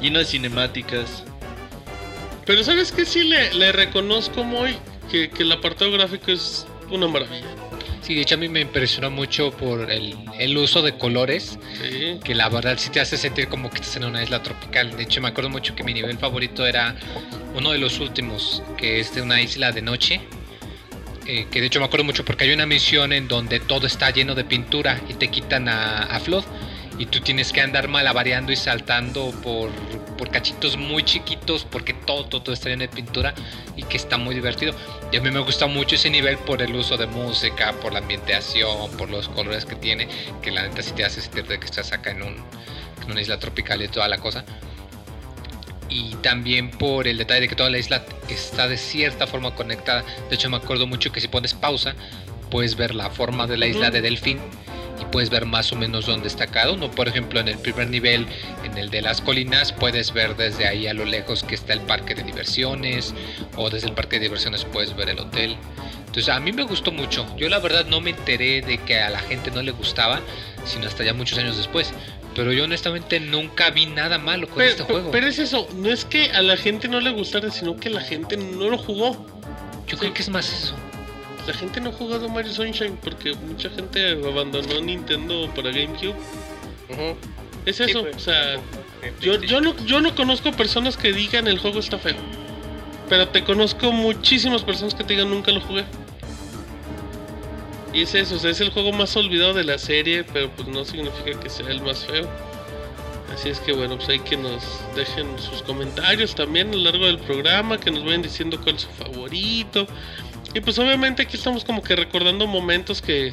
Lleno 0.00 0.20
de 0.20 0.24
cinemáticas. 0.24 1.24
Pero 2.46 2.64
¿sabes 2.64 2.92
qué? 2.92 3.04
Sí 3.04 3.24
le, 3.24 3.52
le 3.52 3.72
reconozco 3.72 4.42
muy 4.42 4.74
que, 5.10 5.28
que 5.28 5.42
el 5.42 5.52
apartado 5.52 5.92
gráfico 5.92 6.30
es 6.30 6.66
una 6.90 7.06
maravilla. 7.08 7.69
Sí, 8.02 8.14
de 8.14 8.22
hecho 8.22 8.34
a 8.34 8.38
mí 8.38 8.48
me 8.48 8.60
impresionó 8.60 9.10
mucho 9.10 9.50
por 9.52 9.90
el, 9.90 10.16
el 10.38 10.56
uso 10.56 10.80
de 10.82 10.96
colores, 10.96 11.58
Sí. 11.80 12.18
que 12.24 12.34
la 12.34 12.48
verdad 12.48 12.76
sí 12.78 12.90
te 12.90 12.98
hace 13.00 13.16
sentir 13.16 13.48
como 13.48 13.68
que 13.70 13.76
estás 13.76 13.96
en 13.96 14.04
una 14.04 14.22
isla 14.22 14.42
tropical. 14.42 14.96
De 14.96 15.02
hecho 15.04 15.20
me 15.20 15.28
acuerdo 15.28 15.50
mucho 15.50 15.74
que 15.74 15.84
mi 15.84 15.92
nivel 15.94 16.16
favorito 16.18 16.66
era 16.66 16.96
uno 17.54 17.70
de 17.72 17.78
los 17.78 18.00
últimos, 18.00 18.62
que 18.78 19.00
es 19.00 19.14
de 19.14 19.22
una 19.22 19.40
isla 19.42 19.70
de 19.72 19.82
noche. 19.82 20.20
eh, 21.26 21.46
que 21.50 21.60
de 21.60 21.66
hecho 21.66 21.78
me 21.78 21.84
acuerdo 21.86 22.02
mucho 22.04 22.24
porque 22.24 22.44
hay 22.44 22.52
una 22.52 22.66
misión 22.66 23.12
en 23.12 23.28
donde 23.28 23.60
todo 23.60 23.86
está 23.86 24.10
lleno 24.10 24.34
de 24.34 24.42
pintura 24.42 25.00
y 25.08 25.14
te 25.14 25.28
quitan 25.28 25.68
a, 25.68 25.98
a 26.04 26.18
Flood 26.18 26.44
y 27.00 27.06
tú 27.06 27.20
tienes 27.20 27.50
que 27.50 27.62
andar 27.62 27.88
malabareando 27.88 28.52
y 28.52 28.56
saltando 28.56 29.30
por, 29.42 29.70
por 30.18 30.30
cachitos 30.30 30.76
muy 30.76 31.02
chiquitos 31.02 31.64
porque 31.64 31.94
todo, 31.94 32.26
todo 32.26 32.52
está 32.52 32.68
lleno 32.68 32.82
de 32.82 32.88
pintura 32.88 33.32
y 33.74 33.84
que 33.84 33.96
está 33.96 34.18
muy 34.18 34.34
divertido. 34.34 34.74
Y 35.10 35.16
a 35.16 35.22
mí 35.22 35.30
me 35.30 35.40
gusta 35.40 35.66
mucho 35.66 35.94
ese 35.94 36.10
nivel 36.10 36.36
por 36.36 36.60
el 36.60 36.76
uso 36.76 36.98
de 36.98 37.06
música, 37.06 37.72
por 37.80 37.94
la 37.94 38.00
ambientación, 38.00 38.90
por 38.98 39.08
los 39.08 39.30
colores 39.30 39.64
que 39.64 39.76
tiene, 39.76 40.08
que 40.42 40.50
la 40.50 40.68
neta 40.68 40.82
sí 40.82 40.92
te 40.92 41.06
hace 41.06 41.22
sentir 41.22 41.46
de 41.46 41.58
que 41.58 41.64
estás 41.64 41.90
acá 41.92 42.10
en, 42.10 42.22
un, 42.22 42.36
en 43.02 43.10
una 43.10 43.22
isla 43.22 43.38
tropical 43.38 43.80
y 43.80 43.88
toda 43.88 44.06
la 44.06 44.18
cosa. 44.18 44.44
Y 45.88 46.16
también 46.16 46.70
por 46.70 47.08
el 47.08 47.16
detalle 47.16 47.40
de 47.40 47.48
que 47.48 47.56
toda 47.56 47.70
la 47.70 47.78
isla 47.78 48.04
está 48.28 48.68
de 48.68 48.76
cierta 48.76 49.26
forma 49.26 49.54
conectada. 49.54 50.04
De 50.28 50.34
hecho 50.34 50.50
me 50.50 50.58
acuerdo 50.58 50.86
mucho 50.86 51.10
que 51.12 51.22
si 51.22 51.28
pones 51.28 51.54
pausa, 51.54 51.94
puedes 52.50 52.76
ver 52.76 52.94
la 52.94 53.08
forma 53.08 53.46
de 53.46 53.56
la 53.56 53.66
isla 53.66 53.90
de 53.90 54.02
Delfín 54.02 54.38
y 55.00 55.04
puedes 55.06 55.30
ver 55.30 55.46
más 55.46 55.72
o 55.72 55.76
menos 55.76 56.06
dónde 56.06 56.28
está 56.28 56.46
cada 56.46 56.72
uno. 56.72 56.90
Por 56.90 57.08
ejemplo, 57.08 57.40
en 57.40 57.48
el 57.48 57.58
primer 57.58 57.88
nivel, 57.88 58.26
en 58.64 58.76
el 58.78 58.90
de 58.90 59.02
las 59.02 59.20
colinas, 59.20 59.72
puedes 59.72 60.12
ver 60.12 60.36
desde 60.36 60.66
ahí 60.66 60.86
a 60.86 60.94
lo 60.94 61.04
lejos 61.04 61.42
que 61.42 61.54
está 61.54 61.72
el 61.72 61.80
parque 61.80 62.14
de 62.14 62.22
diversiones 62.22 63.14
o 63.56 63.70
desde 63.70 63.88
el 63.88 63.94
parque 63.94 64.16
de 64.16 64.24
diversiones 64.24 64.64
puedes 64.64 64.94
ver 64.96 65.08
el 65.10 65.18
hotel. 65.18 65.56
Entonces 66.00 66.28
a 66.28 66.40
mí 66.40 66.52
me 66.52 66.64
gustó 66.64 66.90
mucho. 66.90 67.24
Yo 67.36 67.48
la 67.48 67.60
verdad 67.60 67.86
no 67.86 68.00
me 68.00 68.10
enteré 68.10 68.62
de 68.62 68.78
que 68.78 68.98
a 69.00 69.10
la 69.10 69.20
gente 69.20 69.50
no 69.50 69.62
le 69.62 69.70
gustaba, 69.70 70.20
sino 70.64 70.86
hasta 70.86 71.04
ya 71.04 71.14
muchos 71.14 71.38
años 71.38 71.56
después. 71.56 71.92
Pero 72.34 72.52
yo 72.52 72.64
honestamente 72.64 73.20
nunca 73.20 73.70
vi 73.70 73.86
nada 73.86 74.18
malo 74.18 74.46
con 74.48 74.58
Pero, 74.58 74.70
este 74.70 74.82
juego. 74.84 75.10
pero 75.10 75.26
es 75.26 75.38
eso, 75.38 75.68
no 75.76 75.88
es 75.90 76.04
que 76.04 76.30
a 76.30 76.42
la 76.42 76.56
gente 76.56 76.88
no 76.88 77.00
le 77.00 77.10
gustara, 77.10 77.50
sino 77.50 77.76
que 77.76 77.90
la 77.90 78.00
gente 78.00 78.36
no 78.36 78.70
lo 78.70 78.78
jugó. 78.78 79.26
yo 79.86 79.98
creo 79.98 80.14
que 80.14 80.22
es 80.22 80.28
más 80.28 80.48
eso. 80.52 80.74
La 81.50 81.56
gente 81.56 81.80
no 81.80 81.90
ha 81.90 81.92
jugado 81.92 82.28
Mario 82.28 82.52
Sunshine 82.52 82.96
porque 83.02 83.34
mucha 83.34 83.68
gente 83.70 84.12
abandonó 84.12 84.80
Nintendo 84.80 85.50
para 85.52 85.72
GameCube. 85.72 86.14
Es 87.66 87.76
Sí, 87.78 87.82
eso, 87.82 88.02
pues, 88.02 88.14
o 88.14 88.20
sea, 88.20 88.60
yo, 89.20 89.60
no, 89.60 89.76
yo 89.84 90.00
no 90.00 90.14
conozco 90.14 90.52
personas 90.52 90.96
que 90.96 91.12
digan 91.12 91.48
el 91.48 91.58
juego 91.58 91.80
está 91.80 91.98
feo. 91.98 92.14
Pero 93.08 93.26
te 93.30 93.42
conozco 93.42 93.90
muchísimas 93.90 94.62
personas 94.62 94.94
que 94.94 95.02
te 95.02 95.14
digan 95.14 95.28
nunca 95.28 95.50
lo 95.50 95.60
jugué. 95.60 95.84
Y 97.92 98.02
es 98.02 98.14
eso, 98.14 98.36
o 98.36 98.38
sea, 98.38 98.52
es 98.52 98.60
el 98.60 98.70
juego 98.70 98.92
más 98.92 99.16
olvidado 99.16 99.52
de 99.52 99.64
la 99.64 99.78
serie, 99.78 100.22
pero 100.22 100.52
pues 100.52 100.68
no 100.68 100.84
significa 100.84 101.40
que 101.40 101.50
sea 101.50 101.68
el 101.68 101.82
más 101.82 102.06
feo. 102.06 102.28
Así 103.34 103.48
es 103.48 103.58
que 103.58 103.72
bueno, 103.72 103.96
pues 103.96 104.08
hay 104.08 104.20
que 104.20 104.36
nos 104.36 104.62
dejen 104.94 105.26
sus 105.40 105.62
comentarios 105.62 106.36
también 106.36 106.68
a 106.68 106.76
lo 106.76 106.84
largo 106.84 107.06
del 107.06 107.18
programa, 107.18 107.80
que 107.80 107.90
nos 107.90 108.04
vayan 108.04 108.22
diciendo 108.22 108.60
cuál 108.62 108.76
es 108.76 108.82
su 108.82 108.90
favorito. 108.90 109.88
Y 110.54 110.60
pues 110.60 110.78
obviamente 110.78 111.22
aquí 111.22 111.36
estamos 111.36 111.64
como 111.64 111.82
que 111.82 111.94
recordando 111.94 112.46
momentos 112.46 113.00
que, 113.00 113.32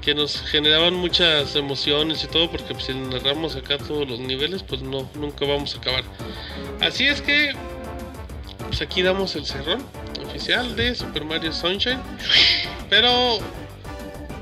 que 0.00 0.14
nos 0.14 0.40
generaban 0.40 0.94
muchas 0.94 1.54
emociones 1.56 2.24
y 2.24 2.26
todo, 2.28 2.50
porque 2.50 2.72
pues, 2.72 2.84
si 2.84 2.94
narramos 2.94 3.56
acá 3.56 3.76
todos 3.76 4.08
los 4.08 4.18
niveles, 4.18 4.62
pues 4.62 4.80
no, 4.82 5.08
nunca 5.14 5.44
vamos 5.44 5.74
a 5.74 5.78
acabar. 5.78 6.04
Así 6.80 7.06
es 7.06 7.20
que, 7.20 7.52
pues 8.66 8.80
aquí 8.80 9.02
damos 9.02 9.36
el 9.36 9.44
cerrón 9.44 9.84
oficial 10.26 10.74
de 10.74 10.94
Super 10.94 11.24
Mario 11.24 11.52
Sunshine. 11.52 12.00
Pero 12.88 13.38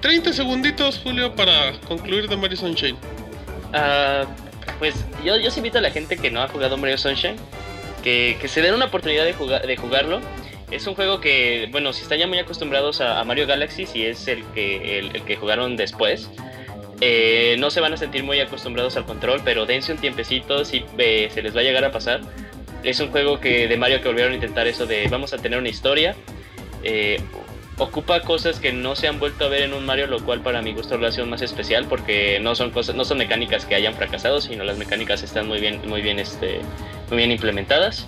30 0.01 0.33
segunditos, 0.33 1.01
Julio, 1.03 1.35
para 1.35 1.73
concluir 1.89 2.29
de 2.29 2.37
Mario 2.37 2.57
Sunshine. 2.57 2.97
Ah, 3.73 4.27
pues 4.79 4.95
yo, 5.25 5.37
yo 5.39 5.51
sí 5.51 5.59
invito 5.59 5.79
a 5.79 5.81
la 5.81 5.91
gente 5.91 6.17
que 6.17 6.31
no 6.31 6.41
ha 6.41 6.49
jugado 6.49 6.77
Mario 6.77 6.99
Sunshine 6.99 7.37
que, 8.05 8.37
que 8.39 8.49
se 8.49 8.61
den 8.61 8.75
una 8.75 8.85
oportunidad 8.85 9.25
de, 9.25 9.33
jugar, 9.33 9.67
de 9.67 9.77
jugarlo. 9.77 10.21
Es 10.71 10.87
un 10.87 10.95
juego 10.95 11.21
que, 11.21 11.69
bueno, 11.71 11.93
si 11.93 12.03
están 12.03 12.19
ya 12.19 12.27
muy 12.27 12.39
acostumbrados 12.39 13.01
a, 13.01 13.23
Mario 13.25 13.47
Galaxy, 13.47 13.87
si 13.87 14.05
es 14.05 14.27
el 14.29 14.45
que, 14.55 14.99
el, 14.99 15.23
que 15.25 15.37
jugaron 15.37 15.77
después, 15.77 16.31
eh, 17.01 17.57
no 17.59 17.71
se 17.71 17.81
van 17.81 17.93
a 17.93 17.97
sentir 17.97 18.25
muy 18.25 18.41
acostumbrados 18.41 18.97
al 18.97 19.05
control, 19.05 19.43
pero 19.45 19.67
dense 19.67 19.93
un 19.93 19.99
tiempecito 19.99 20.65
si 20.65 20.85
se 20.97 21.43
les 21.43 21.55
va 21.55 21.61
a 21.61 21.65
llegar 21.65 21.85
a 21.85 21.93
pasar. 21.93 22.21
Es 22.83 23.01
un 23.01 23.11
juego 23.11 23.41
que 23.41 23.69
de 23.69 23.77
Mario 23.77 24.01
que 24.01 24.09
volvieron 24.09 24.33
a 24.33 24.35
intentar 24.35 24.67
eso 24.67 24.87
de 24.87 25.07
vamos 25.09 25.33
a 25.33 25.39
tener 25.39 25.59
una 25.59 25.69
historia. 25.69 26.17
Eh, 26.83 27.21
ocupa 27.79 28.21
cosas 28.21 28.61
que 28.61 28.73
no 28.73 28.95
se 28.95 29.09
han 29.09 29.19
vuelto 29.19 29.45
a 29.45 29.49
ver 29.49 29.63
en 29.63 29.75
un 29.75 29.85
Mario, 29.85 30.07
lo 30.07 30.25
cual 30.25 30.41
para 30.41 30.63
mi 30.63 30.73
gusto 30.73 30.97
lo 30.97 31.07
hace 31.07 31.25
más 31.25 31.43
especial 31.43 31.87
porque 31.89 32.39
no 32.41 32.55
son 32.55 32.71
cosas, 32.71 32.95
no 32.95 33.05
son 33.05 33.19
mecánicas 33.19 33.65
que 33.65 33.75
hayan 33.75 33.95
fracasado, 33.95 34.41
sino 34.41 34.65
las 34.65 34.79
mecánicas 34.79 35.23
están 35.23 35.49
muy 35.49 35.61
bien, 35.61 35.81
muy 35.87 36.03
bien, 36.03 36.19
este, 36.19 36.61
muy 37.09 37.19
bien 37.19 37.33
implementadas. 37.33 38.07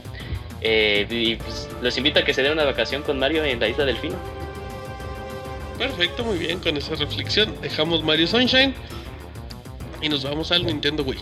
Eh, 0.61 1.07
y 1.11 1.37
pues, 1.37 1.69
los 1.83 1.97
invito 1.97 2.21
a 2.21 2.25
que 2.25 2.35
se 2.35 2.43
den 2.43 2.53
una 2.53 2.65
vacación 2.65 3.03
con 3.03 3.19
Mario 3.19 3.45
en 3.45 3.61
la 3.61 3.69
isla 3.69 3.85
Delfino. 3.85 4.17
Perfecto, 5.79 6.25
muy 6.25 6.39
bien, 6.39 6.59
con 6.61 6.77
esa 6.77 6.95
reflexión 6.95 7.55
dejamos 7.61 8.03
Mario 8.03 8.27
Sunshine 8.27 8.75
y 10.01 10.09
nos 10.09 10.25
vamos 10.25 10.51
al 10.53 10.65
Nintendo 10.65 11.03
Wii. 11.03 11.19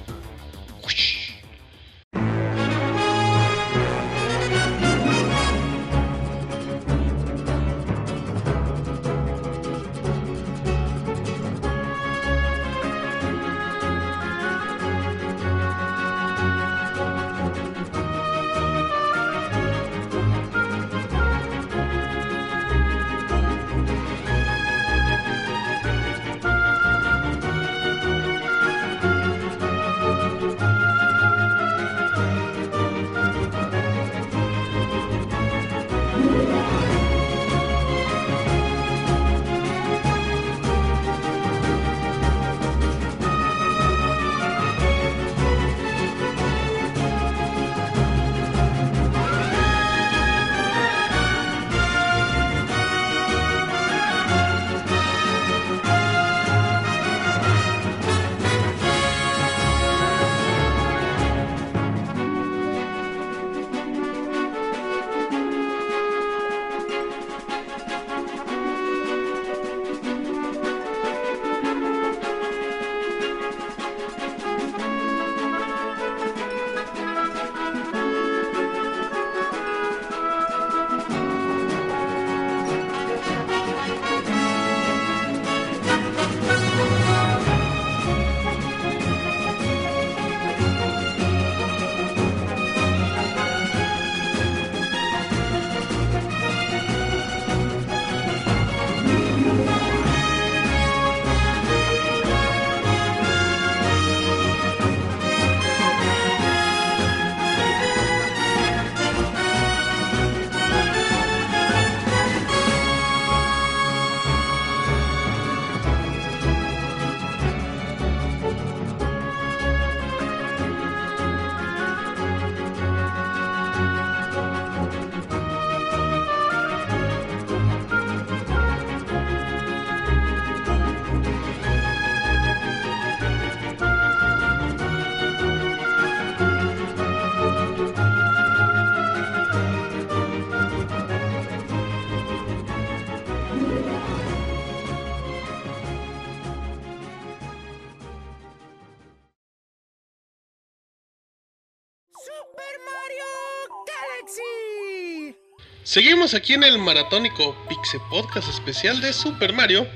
Seguimos 156.24 156.42
aquí 156.42 156.54
en 156.54 156.64
el 156.64 156.78
maratónico 156.78 157.54
Pixe 157.68 158.00
Podcast 158.08 158.48
especial 158.48 158.98
de 159.02 159.12
Super 159.12 159.52
Mario. 159.52 159.86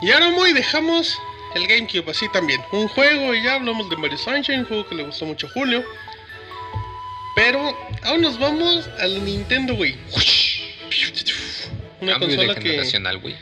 Y 0.00 0.12
ahora 0.12 0.30
muy 0.30 0.52
dejamos 0.52 1.18
el 1.56 1.66
GameCube 1.66 2.08
así 2.08 2.28
también. 2.28 2.60
Un 2.70 2.86
juego 2.86 3.34
y 3.34 3.42
ya 3.42 3.54
hablamos 3.54 3.90
de 3.90 3.96
Mario 3.96 4.16
Sunshine, 4.16 4.60
un 4.60 4.66
juego 4.66 4.86
que 4.86 4.94
le 4.94 5.02
gustó 5.02 5.24
mucho 5.26 5.48
a 5.48 5.50
Julio. 5.50 5.84
Pero 7.34 7.76
ahora 8.04 8.18
nos 8.18 8.38
vamos 8.38 8.88
al 9.00 9.24
Nintendo 9.24 9.74
Wii. 9.74 9.98
Una 12.02 12.12
Cambio 12.12 12.36
consola 12.36 12.54
que, 12.54 13.18
Wii. 13.24 13.36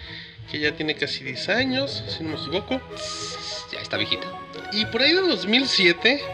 que 0.50 0.58
ya 0.60 0.72
tiene 0.72 0.94
casi 0.94 1.24
10 1.24 1.48
años, 1.50 2.04
si 2.08 2.22
no 2.22 2.30
me 2.30 2.36
equivoco. 2.36 2.80
Ya 3.70 3.80
está 3.80 3.98
viejita. 3.98 4.26
Y 4.72 4.86
por 4.86 5.02
ahí 5.02 5.12
de 5.12 5.20
2007 5.20 6.24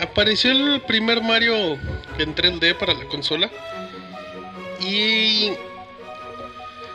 apareció 0.00 0.50
el 0.50 0.80
primer 0.80 1.22
Mario 1.22 1.74
en 2.18 2.34
3D 2.34 2.76
para 2.76 2.94
la 2.94 3.04
consola. 3.04 3.48
Y 4.86 5.52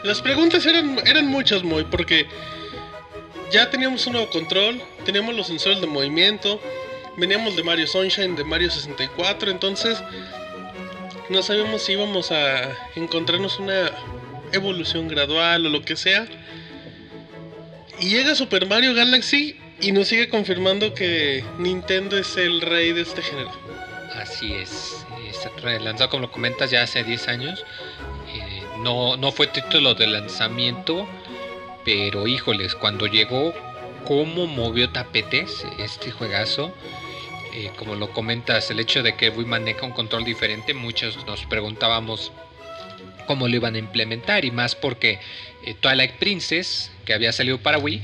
las 0.04 0.22
preguntas 0.22 0.66
eran, 0.66 1.00
eran 1.06 1.28
muchas, 1.28 1.64
muy, 1.64 1.84
porque 1.84 2.26
ya 3.52 3.70
teníamos 3.70 4.08
un 4.08 4.14
nuevo 4.14 4.30
control, 4.30 4.82
teníamos 5.06 5.36
los 5.36 5.48
sensores 5.48 5.82
de 5.82 5.88
movimiento, 5.88 6.62
veníamos 7.18 7.56
de 7.56 7.64
Mario 7.64 7.86
Sunshine, 7.86 8.36
de 8.36 8.46
Mario 8.46 8.72
64, 8.72 9.52
entonces 9.52 10.02
no 11.30 11.44
sabíamos 11.44 11.84
si 11.84 11.94
íbamos 11.94 12.32
a 12.32 12.72
encontrarnos 12.96 13.60
una 13.60 13.92
evolución 14.54 15.08
gradual 15.08 15.66
o 15.66 15.70
lo 15.70 15.82
que 15.82 15.96
sea. 15.96 16.28
Y 18.00 18.10
llega 18.10 18.36
Super 18.36 18.68
Mario 18.68 18.94
Galaxy 18.94 19.58
y 19.82 19.92
nos 19.92 20.08
sigue 20.08 20.30
confirmando 20.30 20.94
que 20.94 21.44
Nintendo 21.58 22.18
es 22.18 22.38
el 22.38 22.62
rey 22.62 22.94
de 22.94 23.02
este 23.02 23.22
género. 23.22 23.52
Así 24.16 24.54
es. 24.54 25.06
Está 25.32 25.50
lanzado, 25.80 26.10
como 26.10 26.24
lo 26.24 26.32
comentas, 26.32 26.72
ya 26.72 26.84
hace 26.84 27.04
10 27.04 27.28
años. 27.28 27.66
Eh, 28.34 28.64
no, 28.80 29.18
no 29.18 29.32
fue 29.32 29.48
título 29.48 29.94
de 29.96 30.08
lanzamiento, 30.08 31.08
pero 31.86 32.28
híjoles, 32.28 32.76
cuando 32.76 33.08
llegó, 33.08 33.54
cómo 34.06 34.48
movió 34.48 34.90
tapetes 34.90 35.66
este 35.80 36.12
juegazo. 36.12 36.74
Eh, 37.54 37.72
como 37.78 37.96
lo 37.96 38.12
comentas, 38.12 38.72
el 38.72 38.80
hecho 38.80 39.04
de 39.04 39.16
que 39.16 39.30
Wii 39.30 39.46
maneja 39.46 39.86
un 39.86 39.92
control 39.92 40.24
diferente, 40.24 40.74
muchos 40.74 41.26
nos 41.26 41.46
preguntábamos 41.46 42.32
cómo 43.28 43.48
lo 43.48 43.56
iban 43.56 43.76
a 43.76 43.78
implementar 43.78 44.46
y 44.46 44.52
más 44.52 44.76
porque 44.76 45.20
eh, 45.66 45.74
Twilight 45.80 46.14
Princess, 46.14 46.92
que 47.06 47.14
había 47.14 47.32
salido 47.32 47.58
para 47.58 47.78
Wii, 47.78 48.02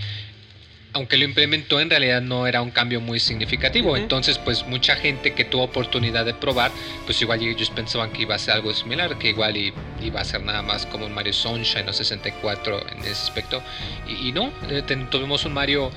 aunque 0.93 1.17
lo 1.17 1.25
implementó 1.25 1.79
en 1.79 1.89
realidad 1.89 2.21
no 2.21 2.47
era 2.47 2.61
un 2.61 2.71
cambio 2.71 3.01
muy 3.01 3.19
significativo. 3.19 3.89
Ujú. 3.91 3.97
Entonces, 3.97 4.37
pues 4.37 4.65
mucha 4.65 4.95
gente 4.95 5.33
que 5.33 5.45
tuvo 5.45 5.63
oportunidad 5.63 6.25
de 6.25 6.33
probar, 6.33 6.71
pues 7.05 7.21
igual 7.21 7.41
ellos 7.41 7.69
pensaban 7.69 8.11
que 8.11 8.23
iba 8.23 8.35
a 8.35 8.39
ser 8.39 8.55
algo 8.55 8.73
similar, 8.73 9.17
que 9.17 9.29
igual 9.29 9.55
iba 10.01 10.21
a 10.21 10.25
ser 10.25 10.41
nada 10.43 10.61
más 10.61 10.85
como 10.85 11.05
un 11.05 11.13
Mario 11.13 11.33
Sunshine 11.33 11.87
o 11.87 11.93
64 11.93 12.89
en 12.91 12.99
ese 12.99 13.11
aspecto. 13.11 13.61
Y, 14.07 14.29
y 14.29 14.31
no, 14.31 14.51
eh, 14.69 14.83
tuvimos 15.09 15.45
un 15.45 15.53
Mario 15.53 15.91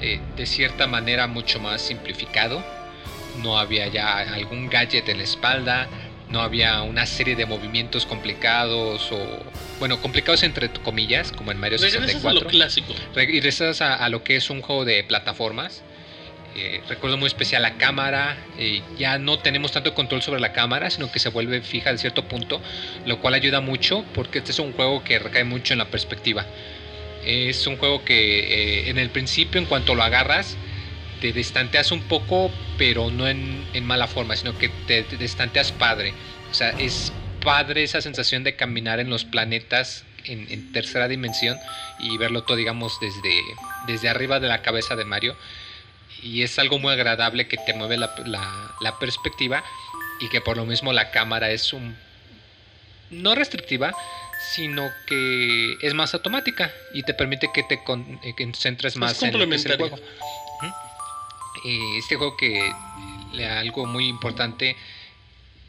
eh, 0.00 0.20
de 0.36 0.46
cierta 0.46 0.86
manera 0.86 1.26
mucho 1.26 1.60
más 1.60 1.82
simplificado. 1.82 2.62
No 3.42 3.58
había 3.58 3.88
ya 3.88 4.18
algún 4.18 4.68
gadget 4.68 5.08
en 5.08 5.18
la 5.18 5.24
espalda, 5.24 5.88
no 6.34 6.42
había 6.42 6.82
una 6.82 7.06
serie 7.06 7.36
de 7.36 7.46
movimientos 7.46 8.06
complicados 8.06 9.10
o, 9.12 9.18
bueno, 9.78 10.02
complicados 10.02 10.42
entre 10.42 10.68
comillas, 10.68 11.30
como 11.30 11.52
en 11.52 11.58
Mario 11.58 11.78
Regresas 11.78 12.02
a 12.02 12.06
64. 12.06 12.40
lo 12.40 12.46
clásico. 12.48 12.92
Regresas 13.14 13.80
a, 13.80 13.94
a 13.94 14.08
lo 14.08 14.24
que 14.24 14.34
es 14.34 14.50
un 14.50 14.60
juego 14.60 14.84
de 14.84 15.04
plataformas. 15.04 15.82
Eh, 16.56 16.82
recuerdo 16.88 17.16
muy 17.16 17.28
especial 17.28 17.62
la 17.62 17.74
cámara. 17.74 18.36
eh, 18.58 18.82
ya 18.98 19.18
no 19.18 19.38
tenemos 19.38 19.70
tanto 19.70 19.94
control 19.94 20.22
sobre 20.22 20.40
la 20.40 20.52
cámara, 20.52 20.90
sino 20.90 21.10
que 21.10 21.20
se 21.20 21.28
vuelve 21.28 21.62
fija 21.62 21.90
a 21.90 21.98
cierto 21.98 22.24
punto, 22.24 22.60
lo 23.06 23.20
cual 23.20 23.34
ayuda 23.34 23.60
mucho 23.60 24.04
porque 24.12 24.38
este 24.38 24.50
es 24.50 24.58
un 24.58 24.72
juego 24.72 25.04
que 25.04 25.20
recae 25.20 25.44
mucho 25.44 25.72
en 25.72 25.78
la 25.78 25.86
perspectiva. 25.86 26.44
Es 27.24 27.66
un 27.68 27.76
juego 27.76 28.04
que 28.04 28.84
eh, 28.84 28.90
en 28.90 28.98
el 28.98 29.08
principio, 29.10 29.60
en 29.60 29.66
cuanto 29.66 29.94
lo 29.94 30.02
agarras, 30.02 30.56
te 31.24 31.32
distanteas 31.32 31.90
un 31.90 32.02
poco, 32.02 32.50
pero 32.76 33.10
no 33.10 33.26
en, 33.26 33.66
en 33.72 33.86
mala 33.86 34.06
forma, 34.06 34.36
sino 34.36 34.58
que 34.58 34.68
te, 34.86 35.04
te 35.04 35.16
distanteas 35.16 35.72
padre. 35.72 36.12
O 36.50 36.54
sea, 36.54 36.68
es 36.78 37.14
padre 37.42 37.82
esa 37.82 38.02
sensación 38.02 38.44
de 38.44 38.56
caminar 38.56 39.00
en 39.00 39.08
los 39.08 39.24
planetas 39.24 40.04
en, 40.26 40.46
en 40.50 40.70
tercera 40.74 41.08
dimensión 41.08 41.58
y 41.98 42.18
verlo 42.18 42.42
todo, 42.42 42.58
digamos, 42.58 43.00
desde, 43.00 43.32
desde 43.86 44.10
arriba 44.10 44.38
de 44.38 44.48
la 44.48 44.60
cabeza 44.60 44.96
de 44.96 45.06
Mario. 45.06 45.34
Y 46.22 46.42
es 46.42 46.58
algo 46.58 46.78
muy 46.78 46.92
agradable 46.92 47.48
que 47.48 47.56
te 47.56 47.72
mueve 47.72 47.96
la, 47.96 48.14
la- 48.26 48.74
la 48.82 48.98
perspectiva 48.98 49.64
y 50.20 50.28
que 50.28 50.42
por 50.42 50.58
lo 50.58 50.66
mismo 50.66 50.92
la 50.92 51.10
cámara 51.10 51.50
es 51.52 51.72
un... 51.72 51.96
no 53.08 53.34
restrictiva, 53.34 53.94
sino 54.54 54.90
que 55.06 55.78
es 55.80 55.94
más 55.94 56.12
automática 56.12 56.70
y 56.92 57.02
te 57.02 57.14
permite 57.14 57.48
que 57.54 57.62
te 57.62 57.82
con- 57.82 58.20
eh, 58.22 58.34
concentres 58.36 58.94
más 58.96 59.12
en 59.22 59.40
el 59.44 59.48
juego. 59.88 59.96
Este 61.64 62.16
juego 62.16 62.36
que 62.36 62.72
le 63.32 63.46
algo 63.46 63.86
muy 63.86 64.06
importante 64.08 64.76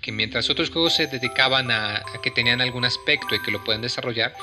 que 0.02 0.12
mientras 0.12 0.50
otros 0.50 0.70
juegos 0.70 0.94
se 0.96 1.08
dedicaban 1.08 1.72
a, 1.72 2.04
que 2.22 2.30
tenían 2.30 2.62
algún 2.62 2.86
aspecto 2.86 3.34
y 3.34 3.42
que 3.42 3.50
lo 3.52 3.64
pueden 3.64 3.82
desarrollar, 3.82 4.36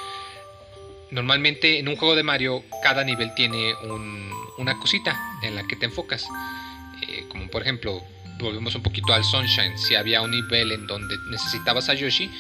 normalmente 1.10 1.78
en 1.78 1.88
un 1.88 1.96
juego 1.96 2.16
de 2.16 2.22
Mario 2.22 2.64
cada 2.82 3.04
nivel 3.04 3.34
tiene 3.34 3.74
un- 3.84 4.32
una 4.58 4.78
cosita 4.78 5.18
en 5.42 5.54
la 5.54 5.66
que 5.66 5.76
te 5.76 5.84
enfocas. 5.86 6.26
Eh, 7.06 7.26
como 7.28 7.48
por 7.48 7.62
ejemplo, 7.62 8.02
volvemos 8.38 8.74
un 8.74 8.82
poquito 8.82 9.12
al 9.12 9.22
Sunshine, 9.24 9.78
si 9.78 9.94
había 9.94 10.22
un 10.22 10.30
nivel 10.32 10.72
en 10.72 10.86
donde 10.86 11.16
necesitabas 11.30 11.88
a 11.88 11.94
Yoshi, 11.94 12.30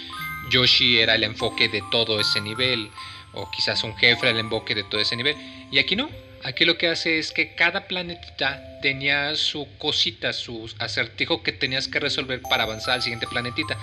Yoshi 0.50 0.98
era 0.98 1.14
el 1.14 1.22
enfoque 1.24 1.68
de 1.68 1.82
todo 1.90 2.18
ese 2.18 2.40
nivel, 2.40 2.90
o 3.34 3.50
quizás 3.50 3.84
un 3.84 3.96
jefe 3.96 4.22
era 4.22 4.30
el 4.30 4.38
enfoque 4.38 4.74
de 4.74 4.84
todo 4.84 5.00
ese 5.00 5.16
nivel. 5.16 5.36
Y 5.70 5.78
aquí 5.78 5.94
no, 5.96 6.10
aquí 6.42 6.64
lo 6.64 6.76
que 6.76 6.88
hace 6.88 7.18
es 7.18 7.30
que 7.30 7.54
cada 7.54 7.86
planetita 7.86 8.60
tenía 8.82 9.34
su 9.36 9.66
cosita, 9.78 10.34
su 10.34 10.70
acertijo 10.78 11.42
que 11.42 11.52
tenías 11.52 11.88
que 11.88 12.00
resolver 12.00 12.42
para 12.42 12.64
avanzar 12.64 12.94
al 12.94 13.02
siguiente 13.02 13.26
planetita. 13.26 13.78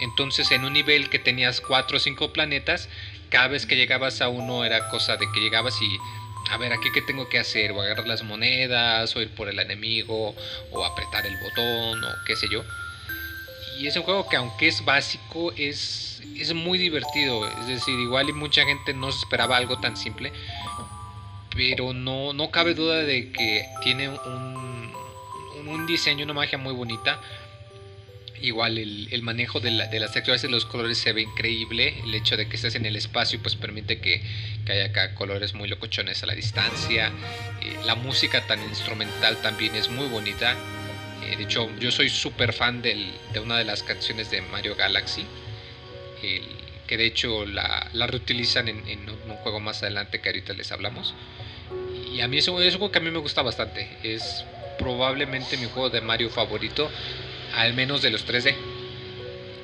Entonces 0.00 0.50
en 0.50 0.64
un 0.64 0.72
nivel 0.72 1.08
que 1.08 1.20
tenías 1.20 1.60
cuatro 1.60 1.98
o 1.98 2.00
cinco 2.00 2.32
planetas, 2.32 2.88
cada 3.30 3.46
vez 3.46 3.66
que 3.66 3.76
llegabas 3.76 4.20
a 4.20 4.28
uno 4.28 4.64
era 4.64 4.88
cosa 4.88 5.16
de 5.16 5.30
que 5.30 5.40
llegabas 5.40 5.80
y 5.80 5.98
a 6.50 6.56
ver, 6.56 6.72
aquí 6.72 6.88
qué 6.92 7.02
tengo 7.02 7.28
que 7.28 7.38
hacer, 7.38 7.72
o 7.72 7.82
agarrar 7.82 8.06
las 8.06 8.22
monedas, 8.22 9.14
o 9.14 9.20
ir 9.20 9.28
por 9.34 9.48
el 9.48 9.58
enemigo, 9.58 10.34
o 10.72 10.84
apretar 10.84 11.26
el 11.26 11.36
botón, 11.36 12.02
o 12.02 12.08
qué 12.26 12.36
sé 12.36 12.48
yo. 12.50 12.64
Y 13.78 13.86
es 13.86 13.96
un 13.96 14.02
juego 14.02 14.28
que 14.28 14.36
aunque 14.36 14.66
es 14.66 14.84
básico, 14.84 15.52
es, 15.56 16.22
es 16.36 16.54
muy 16.54 16.78
divertido. 16.78 17.46
Es 17.60 17.66
decir, 17.66 17.98
igual 18.00 18.28
y 18.28 18.32
mucha 18.32 18.64
gente 18.64 18.94
no 18.94 19.12
se 19.12 19.18
esperaba 19.18 19.56
algo 19.56 19.78
tan 19.78 19.96
simple. 19.96 20.32
Pero 21.58 21.92
no, 21.92 22.32
no 22.32 22.52
cabe 22.52 22.74
duda 22.74 23.02
de 23.02 23.32
que 23.32 23.66
tiene 23.82 24.08
un, 24.08 24.92
un- 25.66 25.86
diseño, 25.88 26.24
una 26.24 26.34
magia 26.34 26.56
muy 26.56 26.72
bonita. 26.72 27.20
Igual 28.40 28.78
el, 28.78 29.08
el 29.10 29.22
manejo 29.22 29.58
de, 29.58 29.72
la- 29.72 29.86
de 29.88 29.98
las 29.98 30.12
texturas 30.12 30.44
y 30.44 30.48
los 30.48 30.64
colores 30.66 30.98
se 30.98 31.12
ve 31.12 31.22
increíble. 31.22 31.98
El 32.04 32.14
hecho 32.14 32.36
de 32.36 32.46
que 32.48 32.54
estés 32.56 32.76
en 32.76 32.86
el 32.86 32.94
espacio 32.94 33.40
pues 33.42 33.56
permite 33.56 33.98
que, 33.98 34.22
que 34.64 34.72
haya 34.72 35.14
colores 35.16 35.54
muy 35.54 35.66
locochones 35.68 36.22
a 36.22 36.26
la 36.26 36.34
distancia. 36.34 37.10
Eh, 37.60 37.76
la 37.84 37.96
música 37.96 38.46
tan 38.46 38.62
instrumental 38.68 39.36
también 39.42 39.74
es 39.74 39.88
muy 39.88 40.06
bonita. 40.06 40.54
Eh, 41.24 41.36
de 41.36 41.42
hecho, 41.42 41.68
yo 41.80 41.90
soy 41.90 42.08
súper 42.08 42.52
fan 42.52 42.82
del- 42.82 43.10
de 43.32 43.40
una 43.40 43.56
de 43.58 43.64
las 43.64 43.82
canciones 43.82 44.30
de 44.30 44.42
Mario 44.42 44.76
Galaxy. 44.76 45.24
que 46.86 46.96
de 46.96 47.04
hecho 47.06 47.44
la, 47.44 47.88
la 47.92 48.06
reutilizan 48.06 48.66
en, 48.68 48.78
un 49.10 49.36
juego 49.42 49.60
más 49.60 49.82
adelante 49.82 50.20
que 50.20 50.28
ahorita 50.30 50.54
les 50.54 50.72
hablamos. 50.72 51.14
Y 52.18 52.20
a 52.20 52.26
mí 52.26 52.38
es 52.38 52.48
un, 52.48 52.60
es 52.60 52.74
un 52.74 52.80
juego 52.80 52.90
que 52.92 52.98
a 52.98 53.02
mí 53.02 53.12
me 53.12 53.20
gusta 53.20 53.42
bastante. 53.42 53.88
Es 54.02 54.44
probablemente 54.76 55.56
mi 55.56 55.66
juego 55.66 55.88
de 55.88 56.00
Mario 56.00 56.30
favorito, 56.30 56.90
al 57.54 57.74
menos 57.74 58.02
de 58.02 58.10
los 58.10 58.26
3D. 58.26 58.56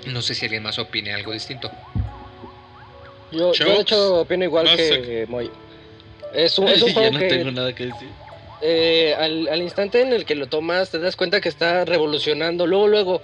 No 0.07 0.23
sé 0.23 0.37
si 0.37 0.45
alguien 0.45 0.63
más 0.63 0.79
opine 0.79 1.13
algo 1.13 1.33
distinto. 1.33 1.71
Yo, 3.33 3.53
yo 3.53 3.65
de 3.75 3.81
hecho 3.81 4.21
opino 4.21 4.45
igual 4.45 4.69
que 4.77 5.27
Moy. 5.29 5.51
Es 6.33 6.59
un, 6.59 6.69
es 6.69 6.83
un 6.83 6.93
ya 6.95 6.95
juego 6.95 7.11
no 7.11 7.19
que 7.19 7.29
tengo 7.29 7.51
nada 7.51 7.75
que 7.75 7.87
decir. 7.87 8.15
eh, 8.61 9.15
al, 9.19 9.49
al 9.49 9.63
instante 9.63 10.01
en 10.03 10.13
el 10.13 10.25
que 10.25 10.37
lo 10.37 10.47
tomas 10.49 10.91
te 10.91 11.01
das 11.01 11.17
cuenta 11.17 11.41
que 11.41 11.49
está 11.49 11.85
revolucionando. 11.85 12.67
Luego, 12.69 12.87
luego, 12.87 13.23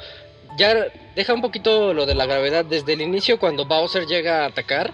ya 0.59 0.89
deja 1.15 1.35
un 1.35 1.41
poquito 1.43 1.95
lo 1.95 2.07
de 2.07 2.17
la 2.17 2.27
gravedad. 2.27 2.65
Desde 2.65 2.95
el 2.95 3.01
inicio 3.03 3.39
cuando 3.39 3.67
Bowser 3.67 4.07
llega 4.07 4.43
a 4.43 4.47
atacar 4.47 4.93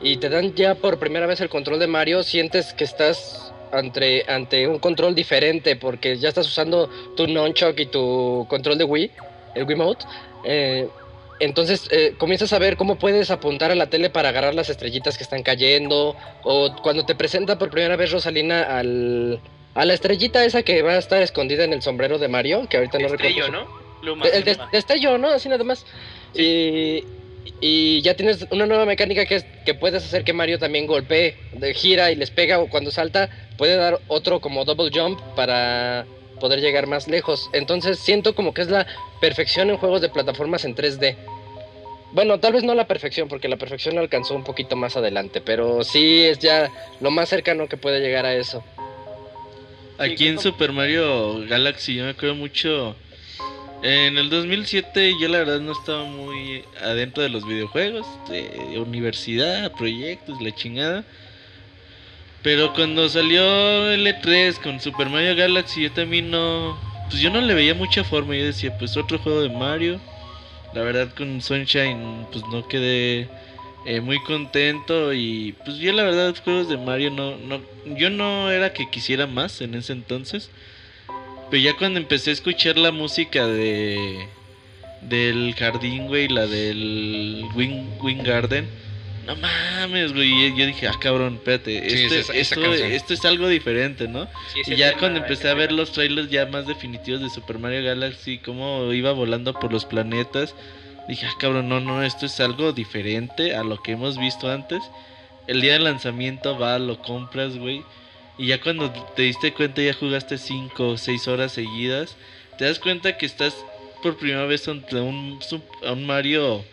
y 0.00 0.18
te 0.18 0.28
dan 0.28 0.54
ya 0.54 0.76
por 0.76 0.98
primera 1.00 1.26
vez 1.26 1.40
el 1.40 1.48
control 1.48 1.80
de 1.80 1.86
Mario, 1.88 2.22
sientes 2.22 2.72
que 2.74 2.84
estás 2.84 3.53
ante, 3.74 4.24
ante 4.28 4.66
un 4.66 4.78
control 4.78 5.14
diferente 5.14 5.76
porque 5.76 6.16
ya 6.18 6.28
estás 6.28 6.46
usando 6.46 6.88
tu 7.16 7.26
nunchuck 7.26 7.78
y 7.78 7.86
tu 7.86 8.46
control 8.48 8.78
de 8.78 8.84
Wii, 8.84 9.10
el 9.54 9.64
Wiimote. 9.64 10.04
Eh, 10.44 10.88
entonces 11.40 11.88
eh, 11.90 12.14
comienzas 12.16 12.52
a 12.52 12.58
ver 12.58 12.76
cómo 12.76 12.96
puedes 12.96 13.30
apuntar 13.30 13.70
a 13.70 13.74
la 13.74 13.88
tele 13.88 14.08
para 14.08 14.28
agarrar 14.28 14.54
las 14.54 14.70
estrellitas 14.70 15.16
que 15.16 15.24
están 15.24 15.42
cayendo. 15.42 16.16
O 16.42 16.74
cuando 16.82 17.04
te 17.04 17.14
presenta 17.14 17.58
por 17.58 17.70
primera 17.70 17.96
vez 17.96 18.12
Rosalina 18.12 18.62
al, 18.62 19.40
a 19.74 19.84
la 19.84 19.94
estrellita 19.94 20.44
esa 20.44 20.62
que 20.62 20.82
va 20.82 20.92
a 20.92 20.98
estar 20.98 21.20
escondida 21.22 21.64
en 21.64 21.72
el 21.72 21.82
sombrero 21.82 22.18
de 22.18 22.28
Mario, 22.28 22.66
que 22.68 22.76
ahorita 22.76 22.98
no 22.98 23.08
Destello, 23.08 23.46
recuerdo. 23.46 23.68
¿no? 24.02 24.24
El 24.24 24.44
destello, 24.72 25.18
¿no? 25.18 25.28
Así 25.28 25.48
nada 25.48 25.64
más. 25.64 25.84
Y, 26.34 27.04
y 27.60 28.00
ya 28.02 28.14
tienes 28.14 28.46
una 28.50 28.66
nueva 28.66 28.86
mecánica 28.86 29.26
que 29.26 29.36
es 29.36 29.46
que 29.64 29.74
puedes 29.74 30.04
hacer 30.04 30.24
que 30.24 30.32
Mario 30.32 30.58
también 30.58 30.86
golpee, 30.86 31.36
de- 31.52 31.74
gira 31.74 32.10
y 32.10 32.16
les 32.16 32.30
pega 32.30 32.58
o 32.58 32.68
cuando 32.68 32.90
salta 32.90 33.30
puede 33.56 33.76
dar 33.76 34.00
otro 34.08 34.40
como 34.40 34.64
double 34.64 34.90
jump 34.92 35.20
para 35.36 36.06
poder 36.40 36.60
llegar 36.60 36.86
más 36.86 37.06
lejos. 37.08 37.48
Entonces 37.52 37.98
siento 37.98 38.34
como 38.34 38.52
que 38.52 38.62
es 38.62 38.68
la 38.68 38.86
perfección 39.20 39.70
en 39.70 39.76
juegos 39.76 40.00
de 40.00 40.08
plataformas 40.08 40.64
en 40.64 40.74
3D. 40.74 41.16
Bueno, 42.12 42.38
tal 42.38 42.52
vez 42.52 42.62
no 42.62 42.74
la 42.74 42.86
perfección, 42.86 43.28
porque 43.28 43.48
la 43.48 43.56
perfección 43.56 43.98
alcanzó 43.98 44.34
un 44.34 44.44
poquito 44.44 44.76
más 44.76 44.96
adelante, 44.96 45.40
pero 45.40 45.82
sí 45.82 46.22
es 46.24 46.38
ya 46.38 46.70
lo 47.00 47.10
más 47.10 47.28
cercano 47.28 47.66
que 47.68 47.76
puede 47.76 48.00
llegar 48.00 48.24
a 48.24 48.34
eso. 48.34 48.62
Aquí 49.98 50.28
en 50.28 50.38
Super 50.38 50.72
Mario 50.72 51.44
Galaxy 51.48 51.94
yo 51.96 52.04
me 52.04 52.10
acuerdo 52.10 52.34
mucho... 52.34 52.96
En 53.84 54.16
el 54.16 54.30
2007 54.30 55.12
yo 55.20 55.28
la 55.28 55.40
verdad 55.40 55.60
no 55.60 55.72
estaba 55.72 56.06
muy 56.06 56.64
adentro 56.82 57.22
de 57.22 57.28
los 57.28 57.46
videojuegos, 57.46 58.06
de 58.30 58.78
universidad, 58.78 59.70
proyectos, 59.72 60.40
la 60.40 60.54
chingada. 60.54 61.04
Pero 62.42 62.72
cuando 62.72 63.06
salió 63.10 63.90
el 63.90 64.06
E3 64.06 64.58
con 64.62 64.80
Super 64.80 65.10
Mario 65.10 65.36
Galaxy 65.36 65.82
yo 65.82 65.92
también 65.92 66.30
no... 66.30 66.78
Pues 67.10 67.20
yo 67.20 67.28
no 67.28 67.42
le 67.42 67.52
veía 67.52 67.74
mucha 67.74 68.04
forma, 68.04 68.34
yo 68.34 68.46
decía 68.46 68.74
pues 68.78 68.96
otro 68.96 69.18
juego 69.18 69.42
de 69.42 69.50
Mario. 69.50 70.00
La 70.72 70.80
verdad 70.80 71.12
con 71.14 71.42
Sunshine 71.42 72.26
pues 72.32 72.42
no 72.50 72.66
quedé 72.66 73.28
eh, 73.84 74.00
muy 74.00 74.18
contento 74.22 75.12
y 75.12 75.56
pues 75.62 75.76
yo 75.76 75.92
la 75.92 76.04
verdad 76.04 76.34
juegos 76.42 76.70
de 76.70 76.78
Mario 76.78 77.10
no, 77.10 77.36
no... 77.36 77.60
Yo 77.84 78.08
no 78.08 78.50
era 78.50 78.72
que 78.72 78.88
quisiera 78.88 79.26
más 79.26 79.60
en 79.60 79.74
ese 79.74 79.92
entonces. 79.92 80.48
Pero 81.54 81.62
ya 81.66 81.76
cuando 81.76 82.00
empecé 82.00 82.30
a 82.30 82.32
escuchar 82.32 82.76
la 82.76 82.90
música 82.90 83.46
de 83.46 84.26
del 85.02 85.54
jardín, 85.56 86.08
güey, 86.08 86.26
la 86.26 86.48
del 86.48 87.44
Wing, 87.54 87.90
Wing 88.02 88.24
Garden, 88.24 88.66
no 89.24 89.36
mames, 89.36 90.12
güey. 90.12 90.46
y 90.48 90.56
Yo 90.58 90.66
dije, 90.66 90.88
ah, 90.88 90.94
cabrón, 91.00 91.34
espérate, 91.34 91.78
Sí, 91.90 91.94
esto, 92.02 92.14
es 92.16 92.20
esa- 92.22 92.32
esa 92.32 92.84
esto, 92.88 93.14
es 93.14 93.24
algo 93.24 93.46
diferente, 93.46 94.08
¿no? 94.08 94.26
Sí, 94.52 94.62
Y 94.72 94.74
ya 94.74 94.88
tema, 94.88 94.98
cuando 94.98 95.20
empecé 95.20 95.48
a 95.48 95.54
ver 95.54 95.68
tema. 95.68 95.78
los 95.82 95.92
trailers 95.92 96.28
ya 96.28 96.44
más 96.46 96.66
definitivos 96.66 97.20
de 97.20 97.30
Super 97.30 97.60
Mario 97.60 97.84
Galaxy, 97.84 98.38
cómo 98.38 98.92
iba 98.92 99.12
volando 99.12 99.54
por 99.54 99.72
los 99.72 99.84
planetas, 99.84 100.56
dije, 101.06 101.24
ah, 101.26 101.34
cabrón, 101.38 101.68
no, 101.68 101.78
no, 101.78 102.02
esto 102.02 102.26
es 102.26 102.40
algo 102.40 102.72
diferente 102.72 103.54
a 103.54 103.62
lo 103.62 103.80
que 103.80 103.92
hemos 103.92 104.18
visto 104.18 104.50
antes. 104.50 104.82
El 105.46 105.60
día 105.60 105.74
del 105.74 105.84
lanzamiento 105.84 106.58
va, 106.58 106.80
lo 106.80 107.00
compras, 107.00 107.56
güey. 107.56 107.84
Y 108.36 108.48
ya 108.48 108.60
cuando 108.60 108.92
te 109.14 109.22
diste 109.22 109.52
cuenta, 109.52 109.82
ya 109.82 109.94
jugaste 109.94 110.38
5 110.38 110.88
o 110.90 110.98
6 110.98 111.28
horas 111.28 111.52
seguidas, 111.52 112.16
te 112.58 112.64
das 112.64 112.78
cuenta 112.78 113.16
que 113.16 113.26
estás 113.26 113.54
por 114.02 114.16
primera 114.16 114.44
vez 114.46 114.66
ante 114.68 114.96
un, 114.96 115.38
un 115.82 116.06
Mario 116.06 116.64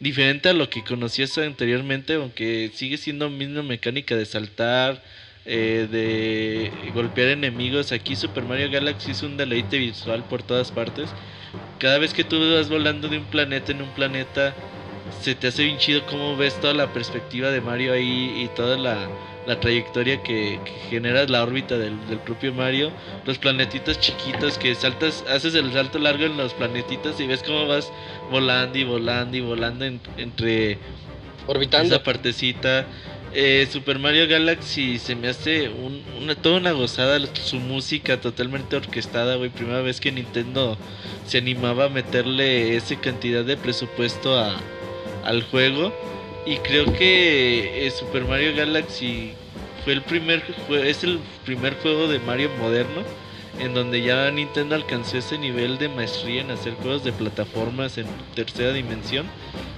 diferente 0.00 0.48
a 0.48 0.52
lo 0.52 0.68
que 0.68 0.84
conocías 0.84 1.36
anteriormente, 1.38 2.14
aunque 2.14 2.70
sigue 2.74 2.98
siendo 2.98 3.30
misma 3.30 3.62
mecánica 3.62 4.16
de 4.16 4.26
saltar, 4.26 5.02
eh, 5.44 5.88
de 5.90 6.90
golpear 6.92 7.28
enemigos. 7.28 7.92
Aquí 7.92 8.16
Super 8.16 8.44
Mario 8.44 8.70
Galaxy 8.70 9.12
es 9.12 9.22
un 9.22 9.36
deleite 9.36 9.78
visual 9.78 10.24
por 10.24 10.42
todas 10.42 10.72
partes. 10.72 11.14
Cada 11.78 11.98
vez 11.98 12.12
que 12.14 12.24
tú 12.24 12.38
vas 12.54 12.68
volando 12.68 13.08
de 13.08 13.18
un 13.18 13.26
planeta 13.26 13.72
en 13.72 13.82
un 13.82 13.94
planeta, 13.94 14.54
se 15.20 15.34
te 15.34 15.48
hace 15.48 15.64
bien 15.64 15.78
chido 15.78 16.04
cómo 16.06 16.36
ves 16.36 16.60
toda 16.60 16.74
la 16.74 16.92
perspectiva 16.92 17.50
de 17.50 17.60
Mario 17.60 17.92
ahí 17.92 18.42
y 18.44 18.48
toda 18.48 18.76
la, 18.76 19.14
la 19.46 19.60
trayectoria 19.60 20.22
que, 20.22 20.58
que 20.64 20.72
genera 20.90 21.24
la 21.26 21.42
órbita 21.42 21.78
del, 21.78 21.94
del 22.08 22.18
propio 22.18 22.52
Mario. 22.52 22.90
Los 23.24 23.38
planetitos 23.38 24.00
chiquitos 24.00 24.58
que 24.58 24.74
saltas, 24.74 25.24
haces 25.28 25.54
el 25.54 25.72
salto 25.72 25.98
largo 25.98 26.24
en 26.24 26.36
los 26.36 26.52
planetitos 26.54 27.20
y 27.20 27.26
ves 27.26 27.42
cómo 27.44 27.66
vas 27.66 27.90
volando 28.30 28.76
y 28.78 28.84
volando 28.84 29.36
y 29.36 29.40
volando 29.40 29.84
en- 29.84 30.00
entre 30.16 30.78
Orbitando. 31.46 31.94
esa 31.94 32.02
partecita. 32.02 32.86
Eh, 33.38 33.68
Super 33.70 33.98
Mario 33.98 34.26
Galaxy 34.28 34.98
se 34.98 35.14
me 35.14 35.28
hace 35.28 35.68
un- 35.68 36.02
una, 36.20 36.34
toda 36.34 36.56
una 36.58 36.72
gozada. 36.72 37.18
Su 37.34 37.56
música 37.58 38.20
totalmente 38.20 38.74
orquestada, 38.76 39.36
güey. 39.36 39.50
Primera 39.50 39.82
vez 39.82 40.00
que 40.00 40.10
Nintendo 40.10 40.76
se 41.26 41.38
animaba 41.38 41.84
a 41.84 41.88
meterle 41.88 42.76
esa 42.76 42.96
cantidad 43.00 43.44
de 43.44 43.56
presupuesto 43.56 44.38
a, 44.38 44.56
al 45.24 45.42
juego. 45.44 45.92
Y 46.46 46.58
creo 46.58 46.92
que 46.92 47.86
eh, 47.86 47.90
Super 47.90 48.24
Mario 48.24 48.54
Galaxy 48.56 49.32
fue 49.84 49.94
el 49.94 50.02
primer 50.02 50.42
es 50.70 51.04
el 51.04 51.18
primer 51.44 51.74
juego 51.74 52.08
de 52.08 52.18
Mario 52.20 52.50
moderno 52.58 53.02
en 53.58 53.74
donde 53.74 54.02
ya 54.02 54.30
Nintendo 54.30 54.74
alcanzó 54.74 55.18
ese 55.18 55.38
nivel 55.38 55.78
de 55.78 55.88
maestría 55.88 56.42
en 56.42 56.50
hacer 56.50 56.74
juegos 56.74 57.04
de 57.04 57.12
plataformas 57.12 57.98
en 57.98 58.06
tercera 58.34 58.72
dimensión 58.72 59.26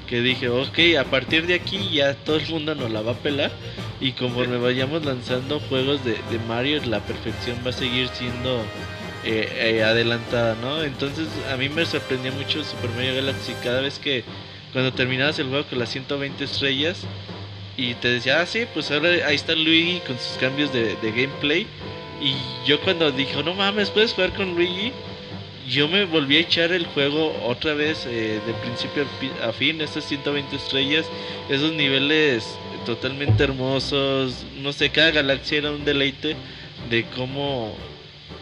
que 0.08 0.20
dije, 0.20 0.48
ok, 0.48 0.78
a 0.98 1.04
partir 1.04 1.46
de 1.46 1.54
aquí 1.54 1.90
ya 1.90 2.14
todo 2.14 2.36
el 2.36 2.48
mundo 2.48 2.74
nos 2.74 2.90
la 2.90 3.02
va 3.02 3.12
a 3.12 3.18
pelar 3.18 3.52
y 4.00 4.12
conforme 4.12 4.56
vayamos 4.56 5.04
lanzando 5.04 5.60
juegos 5.60 6.04
de, 6.04 6.12
de 6.30 6.38
Mario, 6.48 6.80
la 6.86 7.00
perfección 7.00 7.58
va 7.64 7.70
a 7.70 7.72
seguir 7.72 8.08
siendo 8.08 8.62
eh, 9.24 9.48
eh, 9.78 9.82
adelantada, 9.84 10.54
¿no? 10.54 10.82
Entonces 10.82 11.28
a 11.52 11.56
mí 11.56 11.68
me 11.68 11.84
sorprendió 11.84 12.32
mucho 12.32 12.64
Super 12.64 12.90
Mario 12.90 13.16
Galaxy 13.16 13.54
cada 13.62 13.80
vez 13.80 13.98
que 13.98 14.24
cuando 14.72 14.92
terminabas 14.92 15.38
el 15.38 15.48
juego 15.48 15.64
con 15.66 15.78
las 15.78 15.90
120 15.90 16.44
estrellas 16.44 17.00
y 17.76 17.94
te 17.94 18.08
decía, 18.08 18.40
ah, 18.40 18.46
sí, 18.46 18.66
pues 18.74 18.90
ahora 18.90 19.08
ahí 19.26 19.36
está 19.36 19.54
Luigi 19.54 20.00
con 20.06 20.18
sus 20.18 20.36
cambios 20.38 20.72
de, 20.72 20.96
gameplay. 21.02 21.66
Y 22.20 22.34
yo 22.66 22.80
cuando 22.80 23.10
dije, 23.12 23.36
"Oh, 23.36 23.42
no 23.44 23.54
mames, 23.54 23.90
puedes 23.90 24.12
jugar 24.12 24.32
con 24.32 24.54
Luigi, 24.56 24.92
yo 25.68 25.86
me 25.86 26.04
volví 26.04 26.36
a 26.38 26.40
echar 26.40 26.72
el 26.72 26.86
juego 26.86 27.32
otra 27.46 27.74
vez 27.74 28.06
eh, 28.06 28.40
de 28.44 28.52
principio 28.54 29.04
a 29.04 29.20
pi- 29.20 29.30
a 29.48 29.52
fin, 29.52 29.80
estas 29.80 30.04
120 30.04 30.56
estrellas, 30.56 31.06
esos 31.48 31.72
niveles 31.72 32.58
totalmente 32.86 33.44
hermosos, 33.44 34.44
no 34.56 34.72
sé, 34.72 34.90
cada 34.90 35.10
galaxia 35.10 35.58
era 35.58 35.70
un 35.70 35.84
deleite 35.84 36.36
de 36.90 37.04
cómo, 37.14 37.76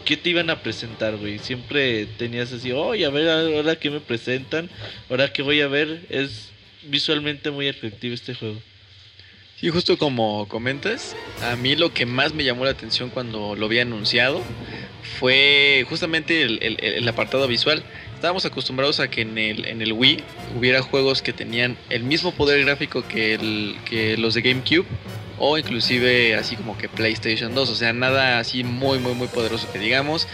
qué 0.07 0.15
te 0.15 0.29
iban 0.29 0.49
a 0.49 0.61
presentar, 0.63 1.17
güey, 1.17 1.37
siempre 1.37 2.05
tenías 2.05 2.53
así, 2.53 2.71
oye, 2.71 3.05
a 3.05 3.09
ver, 3.09 3.27
ahora 3.29 3.75
qué 3.75 3.89
me 3.89 3.99
presentan, 3.99 4.69
ahora 5.09 5.33
qué 5.33 5.41
voy 5.41 5.59
a 5.59 5.67
ver, 5.67 6.05
es 6.09 6.49
visualmente 6.83 7.51
muy 7.51 7.67
efectivo 7.67 8.15
este 8.15 8.33
juego. 8.33 8.61
Sí, 9.59 9.69
justo 9.69 9.97
como 9.97 10.47
comentas, 10.47 11.13
a 11.43 11.57
mí 11.57 11.75
lo 11.75 11.93
que 11.93 12.05
más 12.05 12.33
me 12.33 12.45
llamó 12.45 12.63
la 12.63 12.71
atención 12.71 13.09
cuando 13.09 13.57
lo 13.57 13.67
vi 13.67 13.79
anunciado 13.79 14.41
fue 15.19 15.85
justamente 15.89 16.43
el 16.43 17.07
apartado 17.09 17.45
visual. 17.45 17.83
Estábamos 18.17 18.45
acostumbrados 18.45 18.99
a 18.99 19.11
que 19.11 19.21
en 19.21 19.37
el, 19.37 19.65
en 19.65 19.79
el 19.79 19.93
Wii 19.93 20.23
hubiera 20.57 20.81
juegos 20.81 21.21
que 21.21 21.33
tenían 21.33 21.77
el 21.91 22.01
mismo 22.01 22.31
poder 22.33 22.65
gráfico 22.65 23.07
que, 23.07 23.35
el, 23.35 23.77
que 23.87 24.17
los 24.17 24.33
de 24.33 24.41
GameCube 24.41 24.87
o 25.37 25.55
inclusive 25.55 26.33
así 26.33 26.55
como 26.55 26.75
que 26.79 26.89
PlayStation 26.89 27.53
2, 27.53 27.69
o 27.69 27.75
sea, 27.75 27.93
nada 27.93 28.39
así 28.39 28.63
muy 28.63 28.97
muy 28.97 29.13
muy 29.13 29.27
poderoso 29.27 29.71
que 29.71 29.77
digamos. 29.77 30.27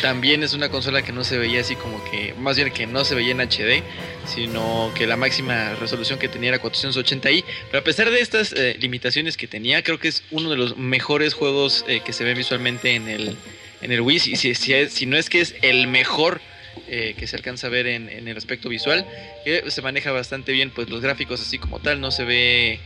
También 0.00 0.42
es 0.42 0.52
una 0.52 0.68
consola 0.68 1.02
que 1.02 1.12
no 1.12 1.22
se 1.22 1.38
veía 1.38 1.60
así 1.60 1.76
como 1.76 2.02
que, 2.10 2.34
más 2.40 2.56
bien 2.56 2.72
que 2.72 2.88
no 2.88 3.04
se 3.04 3.14
veía 3.14 3.30
en 3.30 3.40
HD, 3.40 3.84
sino 4.26 4.90
que 4.96 5.06
la 5.06 5.16
máxima 5.16 5.76
resolución 5.76 6.18
que 6.18 6.26
tenía 6.26 6.48
era 6.48 6.60
480i. 6.60 7.44
Pero 7.70 7.78
a 7.78 7.84
pesar 7.84 8.10
de 8.10 8.20
estas 8.20 8.52
eh, 8.52 8.74
limitaciones 8.80 9.36
que 9.36 9.46
tenía, 9.46 9.84
creo 9.84 10.00
que 10.00 10.08
es 10.08 10.24
uno 10.32 10.50
de 10.50 10.56
los 10.56 10.76
mejores 10.76 11.34
juegos 11.34 11.84
eh, 11.86 12.00
que 12.04 12.12
se 12.12 12.24
ven 12.24 12.36
visualmente 12.36 12.96
en 12.96 13.06
el, 13.06 13.36
en 13.80 13.92
el 13.92 14.00
Wii. 14.00 14.18
Si, 14.18 14.36
si, 14.36 14.54
si 14.54 15.06
no 15.06 15.16
es 15.16 15.30
que 15.30 15.40
es 15.40 15.54
el 15.60 15.86
mejor 15.86 16.40
eh, 16.88 17.14
que 17.16 17.26
se 17.26 17.36
alcanza 17.36 17.66
a 17.66 17.70
ver 17.70 17.86
en, 17.86 18.08
el 18.08 18.36
aspecto 18.36 18.68
visual, 18.68 19.06
que 19.44 19.70
se 19.70 19.82
maneja 19.82 20.12
bastante 20.12 20.52
bien 20.52 20.70
pues 20.70 20.88
los 20.90 21.00
gráficos 21.00 21.40
así 21.40 21.58
como 21.58 21.78
tal, 21.80 22.00
no 22.00 22.10
se 22.10 22.24
ve 22.24 22.80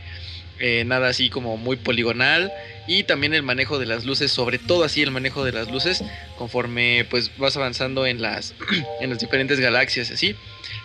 eh, 0.59 0.83
nada 0.85 1.09
así 1.09 1.29
como 1.29 1.57
muy 1.57 1.77
poligonal 1.77 2.51
y 2.87 3.03
también 3.03 3.33
el 3.33 3.43
manejo 3.43 3.79
de 3.79 3.85
las 3.85 4.05
luces, 4.05 4.31
sobre 4.31 4.57
todo 4.57 4.83
así 4.83 5.01
el 5.01 5.11
manejo 5.11 5.43
de 5.43 5.51
las 5.51 5.69
luces 5.69 6.03
conforme 6.37 7.05
pues 7.09 7.31
vas 7.37 7.57
avanzando 7.57 8.05
en 8.05 8.21
las 8.21 8.53
en 9.01 9.09
las 9.09 9.19
diferentes 9.19 9.59
galaxias 9.59 10.11
así 10.11 10.35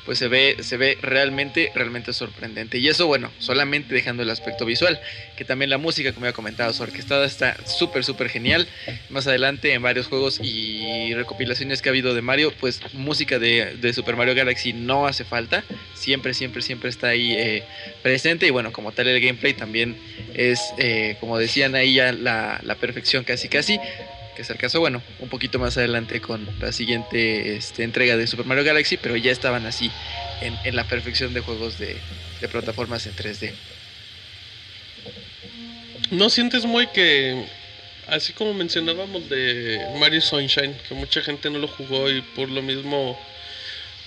pues 0.05 0.19
se 0.19 0.29
ve 0.29 0.57
se 0.61 0.77
ve 0.77 0.99
realmente 1.01 1.71
realmente 1.75 2.13
sorprendente. 2.13 2.79
Y 2.79 2.89
eso 2.89 3.07
bueno 3.07 3.31
solamente 3.39 3.95
dejando 3.95 4.23
el 4.23 4.31
aspecto 4.31 4.65
visual 4.65 5.01
que 5.37 5.45
también 5.45 5.71
la 5.71 5.79
música 5.79 6.13
como 6.13 6.27
ya 6.27 6.33
comentado 6.33 6.73
su 6.73 6.83
orquestada 6.83 7.25
está 7.25 7.57
súper 7.67 8.05
súper 8.05 8.29
genial. 8.29 8.67
Más 9.11 9.27
adelante 9.27 9.73
en 9.73 9.83
varios 9.83 10.09
juegos 10.09 10.41
y 10.43 11.15
recopilaciones 11.15 11.83
que 11.83 11.89
ha 11.89 11.93
habido 11.93 12.15
de 12.15 12.23
Mario 12.23 12.53
pues 12.59 12.81
música 12.95 13.39
de, 13.39 13.77
de 13.81 13.93
Super 13.93 14.17
Mario 14.17 14.35
Galaxy 14.35 14.73
no 14.73 15.07
hace 15.07 15.25
falta. 15.25 15.65
Siempre 15.95 16.35
siempre 16.35 16.63
siempre 16.63 16.91
está 16.91 17.09
ahí 17.09 17.33
eh, 17.33 17.65
presente. 18.03 18.47
Y 18.47 18.51
bueno 18.51 18.73
como 18.73 18.93
tal 18.93 19.09
el 19.09 19.21
gameplay 19.21 19.55
también 19.55 19.97
es 20.35 20.61
eh, 20.79 21.17
como 21.21 21.39
decían 21.39 21.75
ahí 21.75 21.92
ya 21.95 22.13
la, 22.13 22.77
perfección 22.81 23.25
casi 23.25 23.49
casi 23.49 23.79
que 24.37 24.45
se 24.45 24.53
alcanzó 24.53 24.81
bueno 24.81 25.03
un 25.21 25.29
poquito 25.29 25.59
más 25.59 25.77
adelante 25.77 26.21
con 26.21 26.49
la 26.61 26.73
siguiente 26.73 27.57
este, 27.57 27.85
entrega 27.85 28.17
de 28.17 28.27
Super 28.27 28.47
Mario 28.47 28.65
Galaxy 28.65 28.97
pero 28.97 29.17
ya 29.17 29.31
estaban 29.31 29.67
así 29.67 29.91
en, 30.41 30.75
la 30.75 30.85
perfección 30.85 31.35
de 31.35 31.41
juegos 31.41 31.79
de 31.79 31.97
plataformas 32.51 33.07
en 33.07 33.15
3D 33.15 33.53
¿No 36.13 36.29
sientes 36.29 36.67
muy 36.67 36.89
que, 36.89 37.43
así 38.07 38.35
como 38.35 38.53
mencionábamos 38.53 39.31
de 39.31 39.81
Mario 39.99 40.21
Sunshine, 40.21 40.77
que 40.87 40.95
mucha 40.95 41.23
gente 41.23 41.49
no 41.49 41.59
lo 41.59 41.67
jugó 41.69 42.11
y 42.11 42.21
por 42.21 42.51
lo 42.51 42.61
mismo 42.61 43.19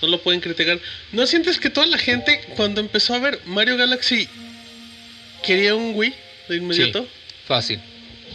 no 0.00 0.08
lo 0.08 0.22
pueden 0.22 0.40
criticar? 0.40 0.78
¿No 1.10 1.26
sientes 1.26 1.58
que 1.58 1.68
toda 1.68 1.88
la 1.88 1.98
gente 1.98 2.40
cuando 2.54 2.80
empezó 2.80 3.14
a 3.14 3.18
ver 3.18 3.40
Mario 3.44 3.76
Galaxy 3.76 4.28
quería 5.42 5.74
un 5.74 5.96
Wii 5.96 6.14
de 6.48 6.56
inmediato? 6.56 7.08
Fácil. 7.46 7.80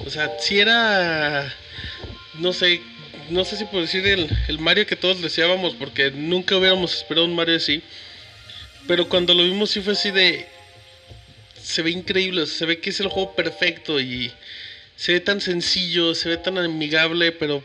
O 0.05 0.09
sea, 0.09 0.31
si 0.39 0.59
era, 0.59 1.53
no 2.35 2.53
sé, 2.53 2.81
no 3.29 3.43
sé 3.43 3.57
si 3.57 3.65
por 3.65 3.81
decir 3.81 4.07
el, 4.07 4.29
el 4.47 4.59
Mario 4.59 4.87
que 4.87 4.95
todos 4.95 5.21
deseábamos, 5.21 5.75
porque 5.75 6.11
nunca 6.11 6.55
hubiéramos 6.55 6.95
esperado 6.95 7.25
un 7.25 7.35
Mario 7.35 7.57
así. 7.57 7.83
Pero 8.87 9.09
cuando 9.09 9.33
lo 9.33 9.43
vimos 9.43 9.71
sí 9.71 9.81
fue 9.81 9.93
así 9.93 10.11
de... 10.11 10.47
Se 11.61 11.81
ve 11.81 11.91
increíble, 11.91 12.47
se 12.47 12.65
ve 12.65 12.79
que 12.79 12.89
es 12.89 12.99
el 12.99 13.07
juego 13.07 13.35
perfecto 13.35 13.99
y 13.99 14.31
se 14.95 15.13
ve 15.13 15.19
tan 15.19 15.41
sencillo, 15.41 16.15
se 16.15 16.29
ve 16.29 16.37
tan 16.37 16.57
amigable, 16.57 17.31
pero 17.31 17.63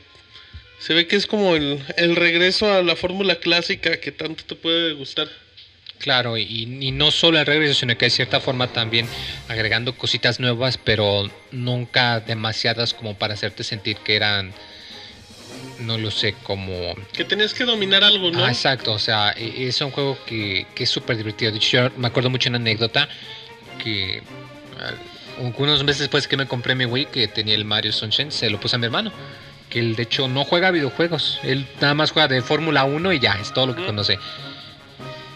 se 0.79 0.93
ve 0.95 1.07
que 1.07 1.17
es 1.17 1.27
como 1.27 1.57
el, 1.57 1.83
el 1.97 2.17
regreso 2.17 2.71
a 2.73 2.83
la 2.83 2.97
fórmula 2.97 3.37
clásica 3.37 3.99
que 3.99 4.13
tanto 4.13 4.45
te 4.45 4.55
puede 4.55 4.93
gustar. 4.93 5.29
Claro, 5.99 6.37
y, 6.37 6.45
y 6.81 6.93
no 6.93 7.11
solo 7.11 7.39
el 7.39 7.47
regreso, 7.47 7.75
sino 7.75 7.97
que 7.97 8.05
de 8.07 8.11
cierta 8.11 8.41
forma 8.41 8.69
también 8.69 9.09
agregando 9.49 9.97
cositas 9.97 10.39
nuevas, 10.41 10.79
pero 10.79 11.29
nunca 11.53 12.21
demasiadas 12.21 12.95
como 12.95 13.15
para 13.15 13.35
hacerte 13.35 13.65
sentir 13.65 13.97
que 13.99 14.15
eran, 14.15 14.53
no 15.81 15.99
lo 15.99 16.11
sé, 16.11 16.35
como... 16.43 16.95
Que 17.13 17.25
tenías 17.25 17.55
que 17.55 17.65
dominar 17.65 18.05
algo, 18.05 18.31
¿no? 18.31 18.45
Ah, 18.45 18.49
exacto, 18.49 18.93
o 18.93 18.99
sea, 18.99 19.33
e- 19.37 19.67
es 19.67 19.81
un 19.81 19.91
juego 19.91 20.19
que, 20.27 20.67
que 20.75 20.85
es 20.85 20.91
súper 20.91 21.17
divertido. 21.17 21.51
De 21.51 21.59
hecho, 21.59 21.79
yo 21.89 21.91
me 21.97 22.09
acuerdo 22.09 22.31
mucho 22.31 22.49
una 22.51 22.59
anécdota 22.59 23.09
que 23.83 24.23
ah, 24.81 24.93
unos 25.59 25.83
meses 25.85 26.01
después 26.01 26.29
que 26.29 26.37
me 26.37 26.47
compré 26.47 26.75
mi 26.75 26.85
Wii, 26.85 27.07
que 27.07 27.29
tenía 27.29 27.55
el 27.55 27.65
Mario 27.65 27.93
Sunshine, 27.93 28.31
se 28.33 28.49
lo 28.51 28.61
puse 28.61 28.77
a 28.77 28.79
mi 28.79 28.87
hermano. 28.87 29.13
Que 29.71 29.81
él 29.81 29.97
de 29.97 30.05
hecho 30.05 30.29
no 30.29 30.45
juega 30.45 30.71
videojuegos, 30.71 31.41
él 31.43 31.67
nada 31.81 31.95
más 31.95 32.13
juega 32.13 32.29
de 32.29 32.41
Fórmula 32.41 32.85
1 32.85 33.13
y 33.15 33.19
ya, 33.19 33.33
es 33.41 33.53
todo 33.53 33.67
lo 33.67 33.75
que 33.77 33.85
conoce. 33.85 34.19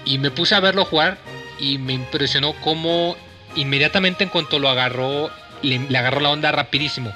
Y 0.04 0.18
me 0.18 0.30
puse 0.30 0.54
a 0.54 0.60
verlo 0.60 0.84
jugar 0.84 1.18
y 1.58 1.78
me 1.78 1.92
impresionó 1.92 2.54
cómo 2.54 3.16
inmediatamente 3.54 4.24
en 4.24 4.30
cuanto 4.30 4.58
lo 4.58 4.68
agarró, 4.68 5.30
le, 5.62 5.80
agarró 5.96 6.20
la 6.20 6.30
onda 6.30 6.52
rapidísimo. 6.52 7.12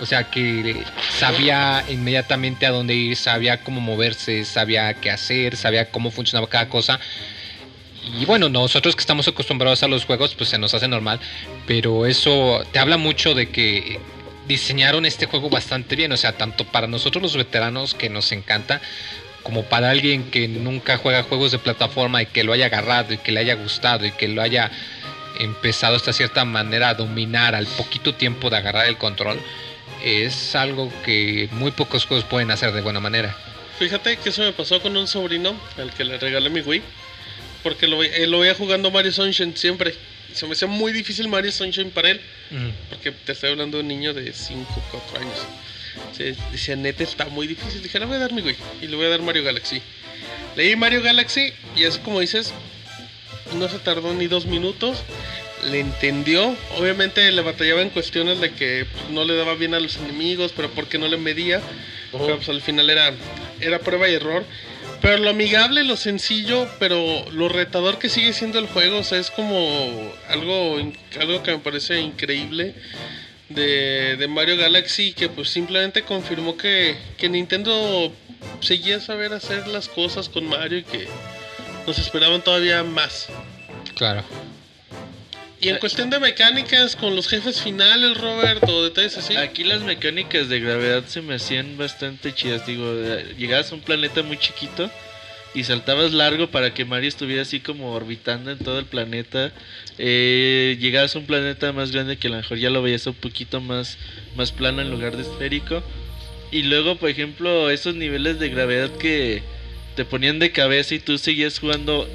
O 0.00 0.06
sea 0.06 0.24
que 0.24 0.82
sabía 1.16 1.84
inmediatamente 1.88 2.66
a 2.66 2.70
dónde 2.70 2.94
ir, 2.94 3.16
sabía 3.16 3.62
cómo 3.62 3.80
moverse, 3.80 4.44
sabía 4.44 4.94
qué 4.94 5.10
hacer, 5.10 5.56
sabía 5.56 5.90
cómo 5.90 6.10
funcionaba 6.10 6.48
cada 6.48 6.68
cosa. 6.68 6.98
Y 8.20 8.24
bueno, 8.24 8.48
nosotros 8.48 8.96
que 8.96 9.00
estamos 9.00 9.28
acostumbrados 9.28 9.82
a 9.82 9.88
los 9.88 10.04
juegos, 10.04 10.34
pues 10.34 10.50
se 10.50 10.58
nos 10.58 10.74
hace 10.74 10.88
normal. 10.88 11.20
Pero 11.66 12.06
eso 12.06 12.64
te 12.72 12.80
habla 12.80 12.96
mucho 12.96 13.34
de 13.34 13.50
que 13.50 14.00
diseñaron 14.48 15.06
este 15.06 15.26
juego 15.26 15.48
bastante 15.48 15.94
bien. 15.94 16.10
O 16.10 16.16
sea, 16.16 16.36
tanto 16.36 16.64
para 16.64 16.88
nosotros 16.88 17.22
los 17.22 17.36
veteranos 17.36 17.94
que 17.94 18.10
nos 18.10 18.32
encanta, 18.32 18.80
como 19.44 19.62
para 19.64 19.90
alguien 19.90 20.30
que 20.30 20.48
nunca 20.48 20.96
juega 20.96 21.22
juegos 21.22 21.52
de 21.52 21.58
plataforma 21.58 22.22
y 22.22 22.26
que 22.26 22.42
lo 22.42 22.52
haya 22.52 22.66
agarrado 22.66 23.12
y 23.12 23.18
que 23.18 23.30
le 23.30 23.40
haya 23.40 23.54
gustado 23.54 24.04
y 24.04 24.10
que 24.10 24.26
lo 24.26 24.42
haya 24.42 24.72
empezado 25.38 25.96
hasta 25.96 26.12
cierta 26.12 26.44
manera 26.44 26.88
a 26.88 26.94
dominar 26.94 27.54
al 27.54 27.66
poquito 27.66 28.14
tiempo 28.14 28.50
de 28.50 28.56
agarrar 28.56 28.86
el 28.86 28.96
control, 28.96 29.38
es 30.02 30.54
algo 30.56 30.92
que 31.04 31.48
muy 31.52 31.70
pocos 31.70 32.06
juegos 32.06 32.24
pueden 32.24 32.50
hacer 32.50 32.72
de 32.72 32.80
buena 32.80 33.00
manera. 33.00 33.36
Fíjate 33.78 34.16
que 34.16 34.30
eso 34.30 34.42
me 34.42 34.52
pasó 34.52 34.80
con 34.80 34.96
un 34.96 35.06
sobrino 35.06 35.54
al 35.76 35.92
que 35.92 36.04
le 36.04 36.18
regalé 36.18 36.48
mi 36.48 36.60
Wii. 36.60 36.82
Porque 37.62 37.86
lo, 37.86 38.02
él 38.02 38.30
lo 38.30 38.40
veía 38.40 38.54
jugando 38.54 38.90
Mario 38.90 39.12
Sunshine 39.12 39.56
siempre. 39.56 39.94
Se 40.32 40.46
me 40.46 40.52
hacía 40.52 40.68
muy 40.68 40.92
difícil 40.92 41.28
Mario 41.28 41.50
Sunshine 41.50 41.90
para 41.90 42.10
él. 42.10 42.20
Porque 42.90 43.10
te 43.10 43.32
estoy 43.32 43.50
hablando 43.50 43.78
de 43.78 43.82
un 43.82 43.88
niño 43.88 44.14
de 44.14 44.32
5, 44.32 44.66
4 44.90 45.20
años. 45.20 45.46
Se 46.16 46.36
decía, 46.52 46.76
neta, 46.76 47.02
está 47.02 47.26
muy 47.26 47.46
difícil. 47.46 47.82
Dije, 47.82 47.98
le 47.98 48.06
voy 48.06 48.16
a 48.16 48.20
dar 48.20 48.32
mi 48.32 48.42
Wii. 48.42 48.56
Y 48.82 48.86
le 48.86 48.96
voy 48.96 49.06
a 49.06 49.10
dar 49.10 49.22
Mario 49.22 49.44
Galaxy. 49.44 49.82
Leí 50.56 50.76
Mario 50.76 51.02
Galaxy 51.02 51.52
y 51.74 51.84
así 51.84 51.98
como 51.98 52.20
dices, 52.20 52.52
no 53.58 53.68
se 53.68 53.78
tardó 53.78 54.14
ni 54.14 54.26
dos 54.26 54.46
minutos. 54.46 55.02
Le 55.70 55.80
entendió. 55.80 56.54
Obviamente 56.78 57.30
le 57.32 57.42
batallaba 57.42 57.82
en 57.82 57.90
cuestiones 57.90 58.40
de 58.40 58.52
que 58.52 58.86
pues, 58.90 59.10
no 59.10 59.24
le 59.24 59.34
daba 59.34 59.54
bien 59.54 59.74
a 59.74 59.80
los 59.80 59.96
enemigos, 59.96 60.52
pero 60.54 60.70
porque 60.70 60.98
no 60.98 61.08
le 61.08 61.16
medía. 61.16 61.60
Pero 62.12 62.36
pues 62.36 62.48
al 62.48 62.60
final 62.60 62.90
era, 62.90 63.12
era 63.60 63.80
prueba 63.80 64.08
y 64.08 64.14
error. 64.14 64.44
Pero 65.00 65.18
lo 65.18 65.30
amigable, 65.30 65.84
lo 65.84 65.96
sencillo, 65.96 66.68
pero 66.78 67.30
lo 67.32 67.48
retador 67.48 67.98
que 67.98 68.08
sigue 68.08 68.32
siendo 68.32 68.58
el 68.58 68.66
juego, 68.66 68.98
o 68.98 69.04
sea, 69.04 69.18
es 69.18 69.30
como 69.30 70.12
algo, 70.28 70.78
algo 71.20 71.42
que 71.42 71.52
me 71.52 71.58
parece 71.58 72.00
increíble 72.00 72.74
de, 73.48 74.16
de 74.16 74.28
Mario 74.28 74.56
Galaxy, 74.56 75.12
que 75.12 75.28
pues 75.28 75.50
simplemente 75.50 76.02
confirmó 76.02 76.56
que, 76.56 76.96
que 77.18 77.28
Nintendo 77.28 78.12
seguía 78.60 78.96
a 78.96 79.00
saber 79.00 79.32
hacer 79.32 79.66
las 79.68 79.88
cosas 79.88 80.28
con 80.28 80.46
Mario 80.46 80.78
y 80.78 80.84
que 80.84 81.08
nos 81.86 81.98
esperaban 81.98 82.42
todavía 82.42 82.82
más. 82.82 83.28
Claro. 83.94 84.24
Y 85.60 85.70
en 85.70 85.78
cuestión 85.78 86.10
de 86.10 86.20
mecánicas, 86.20 86.94
con 86.94 87.16
los 87.16 87.26
jefes 87.26 87.62
finales, 87.62 88.18
Robert, 88.18 88.62
o 88.68 88.84
detalles 88.84 89.16
así. 89.16 89.34
Aquí 89.36 89.64
las 89.64 89.80
mecánicas 89.80 90.50
de 90.50 90.60
gravedad 90.60 91.04
se 91.06 91.22
me 91.22 91.36
hacían 91.36 91.78
bastante 91.78 92.34
chidas. 92.34 92.66
Digo, 92.66 92.84
eh, 92.86 93.34
llegabas 93.38 93.72
a 93.72 93.76
un 93.76 93.80
planeta 93.80 94.22
muy 94.22 94.36
chiquito 94.36 94.90
y 95.54 95.64
saltabas 95.64 96.12
largo 96.12 96.48
para 96.48 96.74
que 96.74 96.84
Mario 96.84 97.08
estuviera 97.08 97.42
así 97.42 97.60
como 97.60 97.92
orbitando 97.92 98.50
en 98.50 98.58
todo 98.58 98.78
el 98.80 98.86
planeta. 98.86 99.52
Eh, 99.98 100.76
llegabas 100.80 101.14
a 101.14 101.20
un 101.20 101.26
planeta 101.26 101.72
más 101.72 101.92
grande 101.92 102.16
que 102.16 102.26
a 102.26 102.30
lo 102.30 102.36
mejor 102.38 102.58
ya 102.58 102.70
lo 102.70 102.82
veías 102.82 103.06
un 103.06 103.14
poquito 103.14 103.60
más, 103.60 103.96
más 104.36 104.50
plano 104.50 104.82
en 104.82 104.90
lugar 104.90 105.16
de 105.16 105.22
esférico. 105.22 105.82
Y 106.50 106.62
luego, 106.62 106.96
por 106.96 107.08
ejemplo, 107.08 107.70
esos 107.70 107.94
niveles 107.94 108.40
de 108.40 108.48
gravedad 108.48 108.90
que 108.98 109.42
te 109.94 110.04
ponían 110.04 110.40
de 110.40 110.50
cabeza 110.50 110.96
y 110.96 110.98
tú 110.98 111.18
seguías 111.18 111.58
jugando 111.60 112.08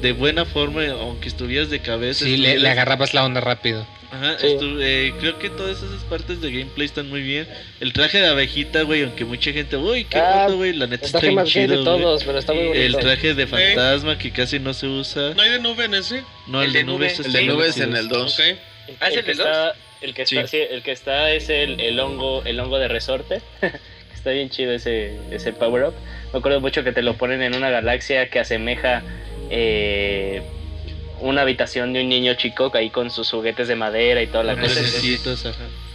de 0.00 0.12
buena 0.12 0.44
forma, 0.44 0.86
aunque 0.86 1.28
estuvieras 1.28 1.70
de 1.70 1.80
cabeza. 1.80 2.24
Sí, 2.24 2.36
le, 2.36 2.68
agarrabas 2.68 3.14
la 3.14 3.24
onda 3.24 3.40
rápido. 3.40 3.86
Ajá, 4.10 4.38
Sí. 4.38 4.56
eh, 4.80 5.12
creo 5.20 5.38
que 5.38 5.50
todas 5.50 5.82
esas 5.82 6.02
partes 6.04 6.40
de 6.40 6.50
gameplay 6.50 6.86
están 6.86 7.08
muy 7.08 7.22
bien. 7.22 7.46
El 7.80 7.92
traje 7.92 8.18
de 8.20 8.26
abejita, 8.28 8.82
güey, 8.82 9.02
aunque 9.02 9.24
mucha 9.24 9.52
gente, 9.52 9.76
uy, 9.76 10.04
qué 10.04 10.18
Ah, 10.18 10.48
güey, 10.50 10.72
la 10.72 10.86
neta 10.86 11.06
Está 11.06 11.20
bien 11.20 11.36
de 11.36 11.44
chido, 11.44 11.84
todos, 11.84 12.24
pero 12.24 12.38
está 12.38 12.52
muy 12.52 12.66
bonito. 12.68 12.84
El 12.84 12.96
traje 12.96 13.34
de 13.34 13.46
fantasma 13.46 14.16
que 14.18 14.30
casi 14.30 14.58
no 14.58 14.72
se 14.74 14.86
usa. 14.86 15.34
¿No 15.34 15.42
hay 15.42 15.50
de 15.50 15.58
nube 15.60 15.84
en 15.84 15.94
ese? 15.94 16.22
No, 16.46 16.60
el, 16.62 16.68
el 16.68 16.72
de 16.72 16.84
nube, 16.84 16.94
nubes. 17.06 17.18
el 17.20 17.32
de 17.32 17.40
chido. 17.40 17.62
en 17.84 17.96
el 17.96 18.08
2. 18.08 18.34
Ok. 18.40 18.44
¿Ah, 19.00 19.08
es 19.08 19.12
el 19.14 19.18
el 19.18 19.24
que 19.24 19.30
está, 19.32 19.74
el 20.00 20.14
que 20.14 20.22
está, 20.22 20.46
Sí. 20.46 20.48
sí, 20.48 20.62
el 20.70 20.82
que 20.82 20.92
está 20.92 21.30
es 21.32 21.48
el, 21.48 21.80
el 21.80 21.98
hongo, 22.00 22.42
el 22.44 22.60
hongo 22.60 22.78
de 22.78 22.88
resorte. 22.88 23.40
está 24.14 24.30
bien 24.30 24.50
chido 24.50 24.72
ese, 24.72 25.16
ese 25.30 25.52
power 25.52 25.84
up. 25.84 25.94
Me 26.32 26.38
acuerdo 26.38 26.60
mucho 26.60 26.84
que 26.84 26.92
te 26.92 27.02
lo 27.02 27.14
ponen 27.14 27.42
en 27.42 27.54
una 27.54 27.70
galaxia 27.70 28.28
que 28.28 28.38
asemeja 28.40 29.02
eh, 29.50 30.42
una 31.26 31.42
habitación 31.42 31.92
de 31.92 32.02
un 32.02 32.08
niño 32.08 32.34
chico 32.34 32.70
ahí 32.74 32.90
con 32.90 33.10
sus 33.10 33.30
juguetes 33.30 33.68
de 33.68 33.76
madera 33.76 34.22
y 34.22 34.26
toda 34.26 34.44
la 34.44 34.54
Con 34.54 34.62
cosa. 34.62 34.80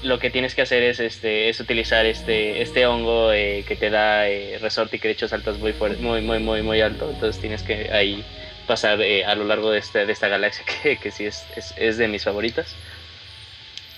Lo 0.04 0.20
que 0.20 0.30
tienes 0.30 0.56
que 0.56 0.62
hacer 0.64 0.84
es 0.84 1.00
este 1.00 1.50
es 1.50 1.60
utilizar 1.60 2.06
este 2.06 2.62
este 2.62 2.86
hongo 2.86 3.32
eh, 3.34 3.64
que 3.68 3.76
te 3.76 3.90
da 3.90 4.28
eh, 4.28 4.58
resorte 4.60 4.96
y 4.96 5.00
que 5.00 5.08
de 5.08 5.14
hecho 5.14 5.28
saltas 5.28 5.58
muy 5.60 5.74
fuerte, 5.74 6.02
muy 6.02 6.22
muy 6.22 6.40
muy 6.40 6.62
muy 6.62 6.82
alto. 6.82 7.10
Entonces 7.12 7.40
tienes 7.40 7.62
que 7.64 7.90
ahí 7.92 8.24
pasar 8.68 9.02
eh, 9.02 9.26
a 9.26 9.36
lo 9.36 9.44
largo 9.46 9.72
de, 9.72 9.80
este, 9.80 10.06
de 10.06 10.12
esta 10.14 10.28
galaxia 10.28 10.64
que, 10.84 10.98
que 10.98 11.12
sí 11.12 11.26
es, 11.26 11.44
es, 11.56 11.74
es 11.78 11.98
de 11.98 12.08
mis 12.08 12.24
favoritas. 12.24 12.76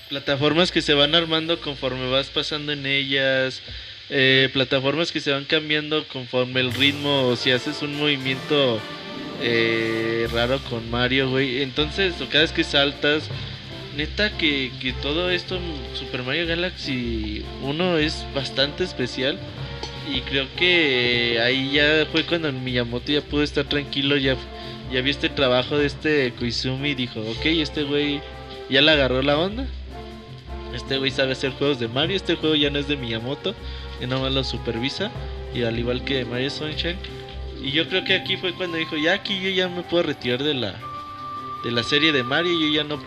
Plataformas 0.08 0.70
que 0.70 0.82
se 0.82 0.94
van 0.94 1.14
armando 1.14 1.60
conforme 1.60 2.08
vas 2.10 2.28
pasando 2.28 2.72
en 2.72 2.84
ellas. 2.86 3.62
eh, 4.10 4.50
plataformas 4.52 5.10
que 5.12 5.20
se 5.20 5.32
van 5.32 5.44
cambiando 5.44 6.06
conforme 6.08 6.60
el 6.60 6.72
ritmo. 6.72 7.28
O 7.28 7.36
si 7.36 7.50
haces 7.50 7.82
un 7.82 7.96
movimiento 7.96 8.78
eh, 9.40 10.28
raro 10.32 10.58
con 10.70 10.90
Mario, 10.90 11.30
güey. 11.30 11.62
Entonces, 11.62 12.14
cada 12.30 12.40
vez 12.42 12.52
que 12.52 12.64
saltas. 12.64 13.28
Neta 13.96 14.36
que, 14.36 14.72
que 14.80 14.92
todo 14.92 15.30
esto 15.30 15.60
Super 15.94 16.24
Mario 16.24 16.48
Galaxy 16.48 17.44
1 17.62 17.98
es 17.98 18.26
bastante 18.34 18.82
especial. 18.82 19.38
Y 20.12 20.20
creo 20.22 20.46
que 20.56 21.40
ahí 21.40 21.70
ya 21.72 22.06
fue 22.10 22.24
cuando 22.24 22.52
Miyamoto 22.52 23.12
ya 23.12 23.20
pudo 23.22 23.42
estar 23.42 23.64
tranquilo. 23.64 24.16
Ya, 24.16 24.36
ya 24.92 25.00
este 25.00 25.28
trabajo 25.28 25.78
de 25.78 25.86
este 25.86 26.32
Koizumi 26.38 26.90
y 26.90 26.94
dijo: 26.94 27.20
Ok, 27.20 27.46
este 27.46 27.84
güey 27.84 28.20
ya 28.68 28.82
le 28.82 28.90
agarró 28.90 29.22
la 29.22 29.38
onda. 29.38 29.66
Este 30.74 30.98
güey 30.98 31.12
sabe 31.12 31.32
hacer 31.32 31.52
juegos 31.52 31.78
de 31.78 31.86
Mario. 31.86 32.16
Este 32.16 32.34
juego 32.34 32.56
ya 32.56 32.70
no 32.70 32.80
es 32.80 32.88
de 32.88 32.96
Miyamoto. 32.96 33.54
Y 34.00 34.06
nomás 34.06 34.32
lo 34.32 34.42
supervisa. 34.42 35.10
Y 35.54 35.62
al 35.62 35.78
igual 35.78 36.04
que 36.04 36.24
Mario 36.24 36.50
Sunshine. 36.50 36.96
Y 37.64 37.72
yo 37.72 37.88
creo 37.88 38.04
que 38.04 38.14
aquí 38.14 38.36
fue 38.36 38.52
cuando 38.54 38.76
dijo: 38.76 38.96
Ya 38.96 39.14
aquí 39.14 39.40
yo 39.40 39.48
ya 39.50 39.68
me 39.68 39.82
puedo 39.82 40.02
retirar 40.04 40.42
de 40.42 40.54
la 40.54 40.74
de 41.64 41.70
la 41.72 41.82
serie 41.82 42.12
de 42.12 42.22
Mario. 42.22 42.52
Yo 42.52 42.68
ya 42.68 42.84
no, 42.84 43.00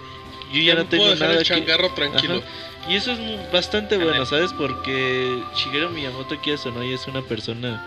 yo 0.51 0.61
ya 0.61 0.73
no 0.75 0.85
puedo 0.85 0.89
tengo 0.89 1.09
dejar 1.11 1.27
nada 1.27 1.39
el 1.39 1.47
que. 1.47 1.53
changarro 1.53 1.93
tranquilo. 1.93 2.41
Y 2.89 2.95
eso 2.95 3.11
es 3.11 3.51
bastante 3.51 3.97
bueno, 3.97 4.25
¿sabes? 4.25 4.53
Porque 4.53 5.43
Shigeru 5.55 5.89
Miyamoto, 5.89 6.41
que 6.41 6.53
eso 6.53 6.71
no, 6.71 6.83
y 6.83 6.93
es 6.93 7.05
una 7.07 7.21
persona 7.21 7.83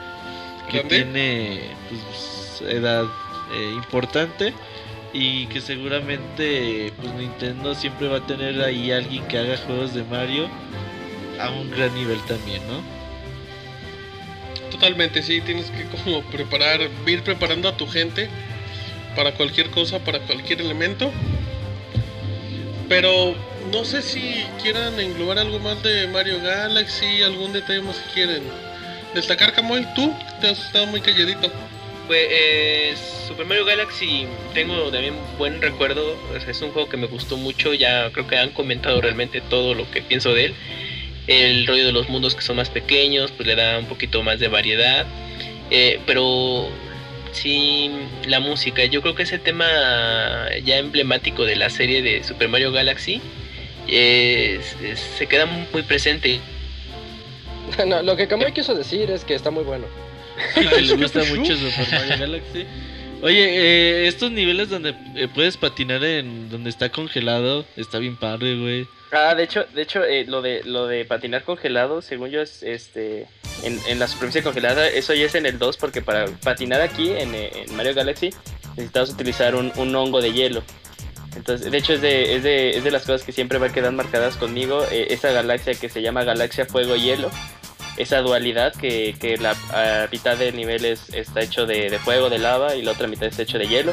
que 0.70 0.78
¿Grande? 0.78 0.94
tiene 0.97 1.60
pues, 1.88 2.62
edad 2.70 3.06
eh, 3.53 3.72
importante 3.74 4.53
y 5.12 5.47
que 5.47 5.60
seguramente 5.60 6.92
pues 7.01 7.12
Nintendo 7.15 7.74
siempre 7.74 8.08
va 8.08 8.19
a 8.19 8.26
tener 8.26 8.60
ahí 8.62 8.92
alguien 8.92 9.26
que 9.26 9.38
haga 9.38 9.56
juegos 9.56 9.94
de 9.94 10.04
Mario 10.04 10.49
a 11.40 11.51
un 11.51 11.70
gran 11.70 11.92
nivel 11.94 12.20
también, 12.26 12.62
¿no? 12.69 12.99
Totalmente, 14.70 15.22
sí, 15.22 15.40
tienes 15.40 15.70
que 15.70 15.85
como 15.85 16.22
preparar, 16.22 16.81
ir 17.06 17.22
preparando 17.22 17.69
a 17.69 17.76
tu 17.76 17.86
gente 17.86 18.28
para 19.17 19.33
cualquier 19.33 19.70
cosa, 19.70 19.99
para 19.99 20.20
cualquier 20.20 20.60
elemento. 20.60 21.10
Pero 22.88 23.35
no 23.72 23.85
sé 23.85 24.03
si 24.03 24.44
quieran 24.62 24.99
englobar 24.99 25.38
algo 25.38 25.58
más 25.60 25.83
de 25.83 26.06
Mario 26.08 26.40
Galaxy, 26.40 27.22
algún 27.22 27.53
detalle 27.53 27.83
más 27.83 27.97
que 27.99 28.12
quieren. 28.15 28.42
Destacar, 29.15 29.53
Camoy, 29.53 29.86
tú 29.94 30.15
te 30.40 30.49
has 30.49 30.58
estado 30.67 30.86
muy 30.86 31.01
calladito. 31.01 31.51
Pues 32.06 32.26
eh, 32.31 32.94
Super 33.28 33.47
Mario 33.47 33.65
Galaxy 33.65 34.26
tengo 34.54 34.90
también 34.90 35.15
buen 35.38 35.60
recuerdo. 35.60 36.19
o 36.35 36.40
sea, 36.40 36.51
es 36.51 36.62
un 36.62 36.72
juego 36.72 36.88
que 36.88 36.97
me 36.97 37.06
gustó 37.06 37.36
mucho. 37.36 37.74
Ya 37.74 38.10
creo 38.12 38.26
que 38.26 38.36
han 38.36 38.51
comentado 38.51 39.01
realmente 39.01 39.40
todo 39.40 39.74
lo 39.74 39.88
que 39.90 40.03
pienso 40.03 40.35
de 40.35 40.47
él. 40.47 40.54
El 41.30 41.66
rollo 41.66 41.86
de 41.86 41.92
los 41.92 42.08
mundos 42.08 42.34
que 42.34 42.42
son 42.42 42.56
más 42.56 42.70
pequeños, 42.70 43.30
pues 43.30 43.46
le 43.46 43.54
da 43.54 43.78
un 43.78 43.86
poquito 43.86 44.22
más 44.22 44.38
de 44.40 44.48
variedad. 44.48 45.06
Eh, 45.70 46.00
pero 46.06 46.68
sí, 47.32 47.90
la 48.26 48.40
música. 48.40 48.84
Yo 48.86 49.00
creo 49.02 49.14
que 49.14 49.22
ese 49.22 49.38
tema 49.38 49.66
ya 50.64 50.78
emblemático 50.78 51.44
de 51.44 51.54
la 51.56 51.70
serie 51.70 52.02
de 52.02 52.24
Super 52.24 52.48
Mario 52.48 52.72
Galaxy 52.72 53.20
es- 53.86 54.76
es- 54.82 55.00
se 55.18 55.26
queda 55.26 55.46
muy 55.46 55.82
presente. 55.82 56.40
No, 57.86 58.02
lo 58.02 58.16
que 58.16 58.26
Kamui 58.26 58.52
quiso 58.52 58.74
decir 58.74 59.10
es 59.12 59.24
que 59.24 59.34
está 59.34 59.50
muy 59.52 59.62
bueno. 59.62 59.86
que 60.54 60.60
le 60.82 60.96
gusta 60.96 61.22
mucho 61.24 61.54
Super 61.56 61.86
Mario 61.92 62.18
Galaxy. 62.18 62.64
Oye, 63.22 63.44
eh, 63.44 64.08
estos 64.08 64.32
niveles 64.32 64.70
donde 64.70 64.94
eh, 65.14 65.28
puedes 65.32 65.56
patinar 65.56 66.02
en 66.02 66.48
donde 66.50 66.70
está 66.70 66.88
congelado, 66.88 67.64
está 67.76 67.98
bien 68.00 68.16
padre, 68.16 68.56
güey. 68.56 68.88
Ah, 69.12 69.35
de 69.35 69.43
hecho, 69.43 69.65
de 69.75 69.83
hecho 69.83 70.05
eh, 70.05 70.25
lo 70.26 70.41
de 70.41 70.62
lo 70.65 70.87
de 70.87 71.05
patinar 71.05 71.43
congelado, 71.43 72.01
según 72.01 72.31
yo 72.31 72.41
es 72.41 72.62
este 72.62 73.26
en, 73.65 73.78
en 73.89 73.99
la 73.99 74.07
superficie 74.07 74.43
congelada, 74.43 74.87
eso 74.89 75.15
ya 75.15 75.26
es 75.26 75.35
en 75.35 75.47
el 75.47 75.59
2 75.59 75.76
porque 75.78 76.01
para 76.01 76.26
patinar 76.26 76.81
aquí 76.81 77.10
en, 77.10 77.35
eh, 77.35 77.51
en 77.67 77.76
Mario 77.76 77.94
Galaxy 77.94 78.31
necesitabas 78.76 79.10
utilizar 79.10 79.55
un, 79.57 79.73
un 79.76 79.94
hongo 79.97 80.21
de 80.21 80.33
hielo. 80.33 80.62
Entonces, 81.37 81.71
de 81.71 81.78
hecho 81.78 81.93
es 81.94 82.01
de, 82.01 82.37
es 82.37 82.43
de, 82.43 82.71
es 82.71 82.85
de 82.85 82.91
las 82.91 83.03
cosas 83.03 83.23
que 83.23 83.33
siempre 83.33 83.59
van 83.59 83.71
a 83.71 83.73
quedar 83.73 83.93
marcadas 83.93 84.37
conmigo, 84.37 84.85
eh, 84.91 85.09
esa 85.10 85.31
galaxia 85.31 85.75
que 85.75 85.89
se 85.89 86.03
llama 86.03 86.25
Galaxia 86.25 86.67
Fuego 86.67 86.97
Hielo, 86.97 87.31
esa 87.97 88.19
dualidad 88.21 88.73
que, 88.74 89.15
que 89.21 89.37
la 89.37 89.55
mitad 90.10 90.37
del 90.37 90.56
nivel 90.56 90.85
es, 90.85 91.08
está 91.12 91.40
hecho 91.42 91.67
de, 91.67 91.90
de 91.90 91.99
fuego, 91.99 92.31
de 92.31 92.39
lava 92.39 92.74
y 92.76 92.83
la 92.83 92.92
otra 92.92 93.06
mitad 93.06 93.26
está 93.28 93.42
hecho 93.42 93.58
de 93.58 93.67
hielo 93.69 93.92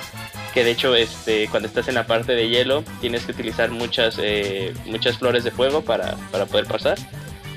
que 0.54 0.64
de 0.64 0.72
hecho 0.72 0.96
este 0.96 1.48
cuando 1.50 1.68
estás 1.68 1.88
en 1.88 1.96
la 1.96 2.08
parte 2.08 2.34
de 2.34 2.50
hielo 2.50 2.84
tienes 3.02 3.26
que 3.26 3.32
utilizar 3.32 3.70
muchas 3.72 4.18
eh, 4.22 4.74
muchas 4.86 5.18
flores 5.18 5.44
de 5.44 5.52
fuego 5.52 5.82
para, 5.82 6.16
para 6.32 6.46
poder 6.46 6.66
pasar 6.66 6.98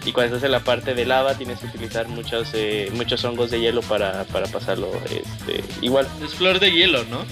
y 0.05 0.13
cuando 0.13 0.35
estás 0.37 0.47
en 0.47 0.53
la 0.53 0.61
parte 0.61 0.95
de 0.95 1.05
lava 1.05 1.35
tienes 1.35 1.61
que 1.61 1.67
utilizar 1.67 2.09
muchos 2.09 2.51
eh, 2.55 2.91
muchos 2.93 3.25
hongos 3.25 3.51
de 3.51 3.61
hielo 3.61 3.83
para, 3.83 4.25
para 4.25 4.47
pasarlo 4.47 4.91
este, 5.05 5.63
igual 5.83 6.07
Es 6.25 6.35
flor 6.35 6.59
de 6.59 6.73
hielo, 6.73 7.05
¿no? 7.05 7.25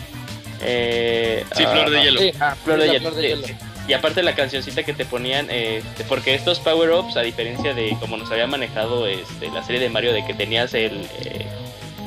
Eh, 0.61 1.45
Sí, 1.57 1.65
flor 1.65 1.91
de 1.91 1.99
ah, 1.99 2.03
hielo. 2.05 2.21
Sí, 2.21 2.33
ah, 2.41 2.57
flor 2.65 2.81
de 2.81 2.87
hielo, 2.91 3.11
flor 3.11 3.15
de 3.15 3.23
sí, 3.23 3.29
hielo. 3.29 3.47
sí. 3.47 3.55
Y 3.89 3.95
aparte 3.95 4.23
la 4.23 4.35
cancioncita 4.35 4.83
que 4.85 4.93
te 4.93 5.05
ponían 5.05 5.49
eh, 5.51 5.83
porque 6.09 6.35
estos 6.35 6.61
power 6.61 6.91
ups 6.91 7.17
a 7.17 7.23
diferencia 7.23 7.75
de 7.75 7.97
como 7.99 8.17
nos 8.17 8.31
había 8.31 8.47
manejado 8.47 9.07
este, 9.07 9.51
la 9.51 9.65
serie 9.65 9.81
de 9.81 9.89
Mario 9.89 10.13
de 10.13 10.25
que 10.25 10.35
tenías 10.35 10.75
el 10.75 11.09
eh, 11.21 11.47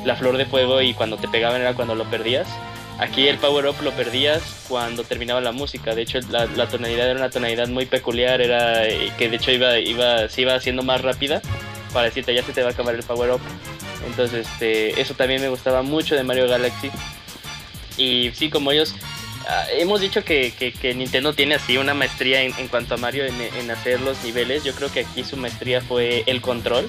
la 0.04 0.16
flor 0.16 0.36
de 0.36 0.46
fuego 0.46 0.80
y 0.80 0.94
cuando 0.94 1.16
te 1.16 1.28
pegaban 1.28 1.60
era 1.60 1.74
cuando 1.74 1.94
lo 1.94 2.04
perdías 2.04 2.48
Aquí 2.98 3.26
el 3.26 3.38
power 3.38 3.66
up 3.66 3.76
lo 3.82 3.90
perdías 3.92 4.42
cuando 4.68 5.02
terminaba 5.02 5.40
la 5.40 5.50
música. 5.50 5.94
De 5.94 6.02
hecho, 6.02 6.20
la, 6.30 6.46
tonalidad 6.68 7.10
era 7.10 7.18
una 7.18 7.30
tonalidad 7.30 7.66
muy 7.66 7.86
peculiar, 7.86 8.40
era 8.40 8.86
eh, 8.86 9.10
que 9.18 9.28
de 9.28 9.36
hecho 9.36 9.50
iba, 9.50 9.78
iba, 9.78 10.28
se 10.28 10.42
iba 10.42 10.54
haciendo 10.54 10.82
más 10.82 11.00
rápida 11.00 11.42
para 11.92 12.06
decirte 12.06 12.34
ya 12.34 12.44
se 12.44 12.52
te 12.52 12.62
va 12.62 12.68
a 12.68 12.72
acabar 12.72 12.94
el 12.94 13.02
power 13.02 13.32
up. 13.32 13.40
Entonces, 14.06 14.46
este, 14.46 15.00
eso 15.00 15.14
también 15.14 15.40
me 15.40 15.48
gustaba 15.48 15.82
mucho 15.82 16.14
de 16.14 16.22
Mario 16.22 16.48
Galaxy. 16.48 16.90
Y 17.96 18.30
sí, 18.34 18.50
como 18.50 18.70
ellos, 18.70 18.94
ah, 19.48 19.66
hemos 19.72 20.00
dicho 20.00 20.24
que, 20.24 20.52
que- 20.52 20.94
Nintendo 20.94 21.32
tiene 21.34 21.54
así 21.56 21.76
una 21.76 21.94
maestría 21.94 22.42
en, 22.42 22.52
en 22.58 22.68
cuanto 22.68 22.94
a 22.94 22.96
Mario 22.98 23.24
en, 23.24 23.40
en 23.40 23.70
hacer 23.70 24.00
los 24.00 24.22
niveles. 24.24 24.64
Yo 24.64 24.74
creo 24.74 24.90
que 24.92 25.00
aquí 25.00 25.24
su 25.24 25.36
maestría 25.36 25.80
fue 25.80 26.22
el 26.26 26.40
control 26.40 26.88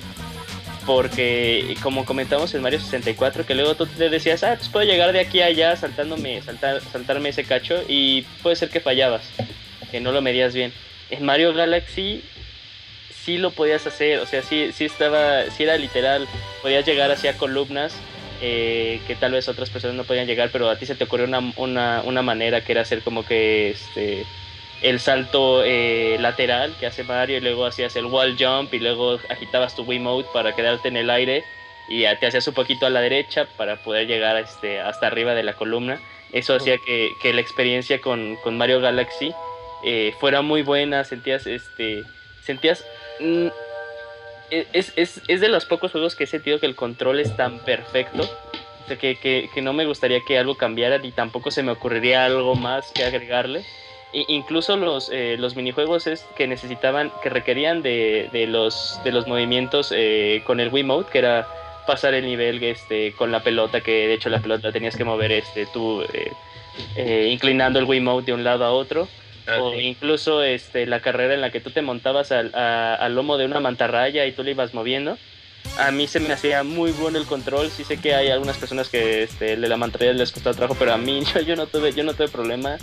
porque 0.86 1.76
como 1.82 2.04
comentamos 2.06 2.54
en 2.54 2.62
Mario 2.62 2.80
64 2.80 3.46
que 3.46 3.56
luego 3.56 3.76
tú 3.76 3.86
te 3.86 4.10
decías 4.10 4.44
ah 4.44 4.56
pues 4.58 4.68
puedo 4.68 4.86
llegar 4.86 5.14
de 5.14 5.22
aquí 5.22 5.40
a 5.42 5.46
allá 5.46 5.76
saltándome 5.78 6.42
saltar, 6.42 6.82
saltarme 6.92 7.30
ese 7.30 7.46
cacho 7.46 7.82
y 7.88 8.24
puede 8.42 8.58
ser 8.58 8.70
que 8.70 8.82
fallabas 8.82 9.22
que 9.92 10.02
no 10.02 10.12
lo 10.12 10.22
medías 10.22 10.54
bien 10.54 10.74
en 11.10 11.24
Mario 11.24 11.54
Galaxy 11.54 12.22
sí 13.24 13.38
lo 13.38 13.52
podías 13.52 13.88
hacer 13.88 14.20
o 14.20 14.26
sea 14.26 14.42
sí 14.44 14.72
sí 14.74 14.84
estaba 14.84 15.50
sí 15.56 15.64
era 15.64 15.78
literal 15.78 16.28
podías 16.62 16.86
llegar 16.86 17.12
hacia 17.12 17.38
columnas 17.38 17.94
eh, 18.46 19.00
que 19.08 19.16
tal 19.16 19.32
vez 19.32 19.48
otras 19.48 19.70
personas 19.70 19.96
no 19.96 20.04
podían 20.04 20.28
llegar 20.28 20.50
pero 20.52 20.70
a 20.70 20.76
ti 20.76 20.86
se 20.86 20.96
te 20.96 21.06
ocurrió 21.06 21.26
una, 21.26 21.40
una, 21.56 22.02
una 22.04 22.22
manera 22.22 22.60
que 22.60 22.74
era 22.74 22.82
hacer 22.82 23.02
como 23.02 23.26
que 23.26 23.70
este 23.70 24.26
el 24.82 25.00
salto 25.00 25.64
eh, 25.64 26.18
lateral 26.20 26.76
que 26.78 26.86
hace 26.86 27.06
Mario 27.06 27.38
y 27.38 27.40
luego 27.40 27.66
hacías 27.66 27.96
el 27.96 28.06
wall 28.08 28.36
jump 28.38 28.74
y 28.74 28.80
luego 28.80 29.18
agitabas 29.30 29.78
tu 29.78 29.84
Wiimote 29.84 30.28
para 30.34 30.54
quedarte 30.54 30.90
en 30.90 30.98
el 30.98 31.10
aire 31.10 31.46
y 31.88 32.02
ya 32.02 32.20
te 32.20 32.28
hacías 32.28 32.46
un 32.50 32.54
poquito 32.54 32.86
a 32.86 32.90
la 32.90 33.00
derecha 33.00 33.48
para 33.56 33.78
poder 33.78 34.08
llegar 34.08 34.36
este, 34.36 34.82
hasta 34.82 35.08
arriba 35.08 35.36
de 35.36 35.44
la 35.44 35.54
columna. 35.54 36.02
Eso 36.34 36.56
hacía 36.56 36.78
que, 36.86 37.12
que 37.22 37.34
la 37.34 37.40
experiencia 37.40 38.02
con, 38.02 38.36
con 38.44 38.58
Mario 38.58 38.82
Galaxy 38.82 39.34
eh, 39.86 40.14
fuera 40.20 40.42
muy 40.42 40.64
buena, 40.64 41.06
sentías, 41.06 41.48
este, 41.48 42.04
sentías... 42.44 42.84
mm, 44.62 44.68
es, 44.74 44.94
es, 44.96 45.22
es 45.28 45.42
de 45.42 45.50
los 45.50 45.66
pocos 45.66 45.92
juegos 45.92 46.16
que 46.16 46.26
he 46.26 46.28
sentido 46.28 46.60
que 46.60 46.66
el 46.66 46.76
control 46.76 47.20
es 47.20 47.36
tan 47.36 47.60
perfecto 47.60 48.24
o 48.84 48.88
sea, 48.88 48.98
que, 48.98 49.16
que, 49.16 49.62
no 49.62 49.72
me 49.74 49.86
gustaría 49.86 50.20
que 50.22 50.38
algo 50.38 50.56
cambiara 50.56 50.98
ni 50.98 51.12
tampoco 51.12 51.52
se 51.52 51.64
me 51.64 51.72
ocurriría 51.72 52.26
algo 52.26 52.56
más 52.56 52.92
que 52.94 53.06
agregarle. 53.06 53.64
I- 54.12 54.26
incluso 54.28 54.76
los, 54.76 55.10
eh, 55.12 55.38
los 55.40 55.56
minijuegos 55.56 56.06
es 56.06 56.26
que 56.36 56.48
necesitaban, 56.48 57.12
que 57.22 57.30
requerían 57.30 57.82
de, 57.82 58.30
de 58.34 58.46
los, 58.46 59.00
de 59.06 59.12
los 59.14 59.26
movimientos 59.26 59.94
eh, 59.96 60.44
con 60.46 60.60
el 60.60 60.68
Wiimote, 60.68 61.12
que 61.12 61.20
era 61.20 61.48
pasar 61.88 62.14
el 62.14 62.26
nivel 62.26 62.62
este, 62.62 63.14
con 63.14 63.32
la 63.32 63.42
pelota, 63.42 63.80
que 63.82 64.08
de 64.08 64.14
hecho 64.14 64.30
la 64.30 64.40
pelota 64.40 64.72
tenías 64.72 64.98
que 64.98 65.06
mover 65.06 65.32
este, 65.32 65.66
tú 65.66 66.02
eh, 66.02 66.32
eh, 66.98 67.30
inclinando 67.32 67.80
el 67.80 67.86
Wiimote 67.86 68.28
de 68.28 68.34
un 68.34 68.44
lado 68.44 68.66
a 68.66 68.72
otro. 68.72 69.08
O 69.60 69.74
incluso 69.80 70.42
este, 70.44 70.86
la 70.86 71.02
carrera 71.02 71.34
en 71.34 71.42
la 71.42 71.52
que 71.52 71.60
tú 71.60 71.70
te 71.70 71.82
montabas 71.82 72.32
al, 72.32 72.54
a- 72.56 72.96
al 72.96 73.16
lomo 73.16 73.38
de 73.38 73.46
una 73.46 73.60
mantarraya 73.60 74.26
y 74.26 74.32
tú 74.32 74.44
le 74.44 74.52
ibas 74.52 74.74
moviendo. 74.74 75.18
A 75.78 75.92
mí 75.92 76.08
se 76.08 76.20
me 76.20 76.32
hacía 76.34 76.64
muy 76.64 76.92
bueno 76.92 77.18
el 77.18 77.26
control. 77.26 77.70
Sí 77.70 77.84
sé 77.84 77.98
que 77.98 78.14
hay 78.16 78.30
algunas 78.30 78.58
personas 78.58 78.90
que 78.90 79.24
este, 79.24 79.56
de 79.58 79.68
la 79.68 79.78
mantarraya 79.78 80.14
les 80.14 80.32
costó 80.32 80.54
trabajo, 80.54 80.76
pero 80.78 80.94
a 80.94 80.98
mí 80.98 81.24
yo, 81.34 81.42
yo 81.42 81.56
no 81.56 81.68
tuve 81.68 81.94
yo 81.94 82.04
no 82.04 82.14
tuve 82.14 82.28
problema. 82.28 82.78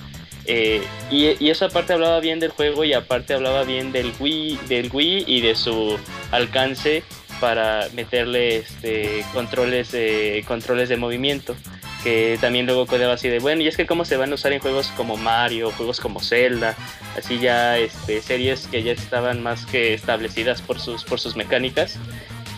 Eh, 0.47 0.83
y, 1.11 1.43
y 1.45 1.51
eso 1.51 1.67
aparte 1.67 1.93
hablaba 1.93 2.19
bien 2.21 2.41
del 2.41 2.51
juego 2.51 2.85
y 2.85 2.93
aparte 2.95 3.35
hablaba 3.35 3.63
bien 3.65 3.93
del 3.93 4.13
Wii, 4.19 4.59
del 4.69 4.91
Wii 4.93 5.25
y 5.27 5.41
de 5.43 5.55
su 5.55 5.99
alcance 6.33 7.03
para 7.41 7.89
meterle 7.95 8.59
este, 8.59 9.25
controles, 9.33 9.93
de, 9.93 10.45
controles 10.47 10.89
de 10.89 10.97
movimiento. 10.97 11.57
Que 12.05 12.39
también 12.41 12.65
luego 12.65 12.87
quedaba 12.87 13.15
así 13.15 13.29
de 13.29 13.41
bueno, 13.41 13.61
y 13.61 13.69
es 13.69 13.77
que 13.77 13.85
cómo 13.85 14.07
se 14.07 14.17
van 14.17 14.33
a 14.33 14.35
usar 14.35 14.53
en 14.55 14.61
juegos 14.61 14.89
como 14.97 15.19
Mario, 15.19 15.71
juegos 15.73 16.01
como 16.01 16.21
Zelda, 16.21 16.75
así 17.19 17.39
ya 17.39 17.77
este, 17.77 18.23
series 18.23 18.69
que 18.69 18.83
ya 18.83 18.93
estaban 18.93 19.43
más 19.43 19.67
que 19.67 19.93
establecidas 19.93 20.63
por 20.63 20.81
sus, 20.81 21.05
por 21.05 21.21
sus 21.21 21.37
mecánicas 21.37 21.99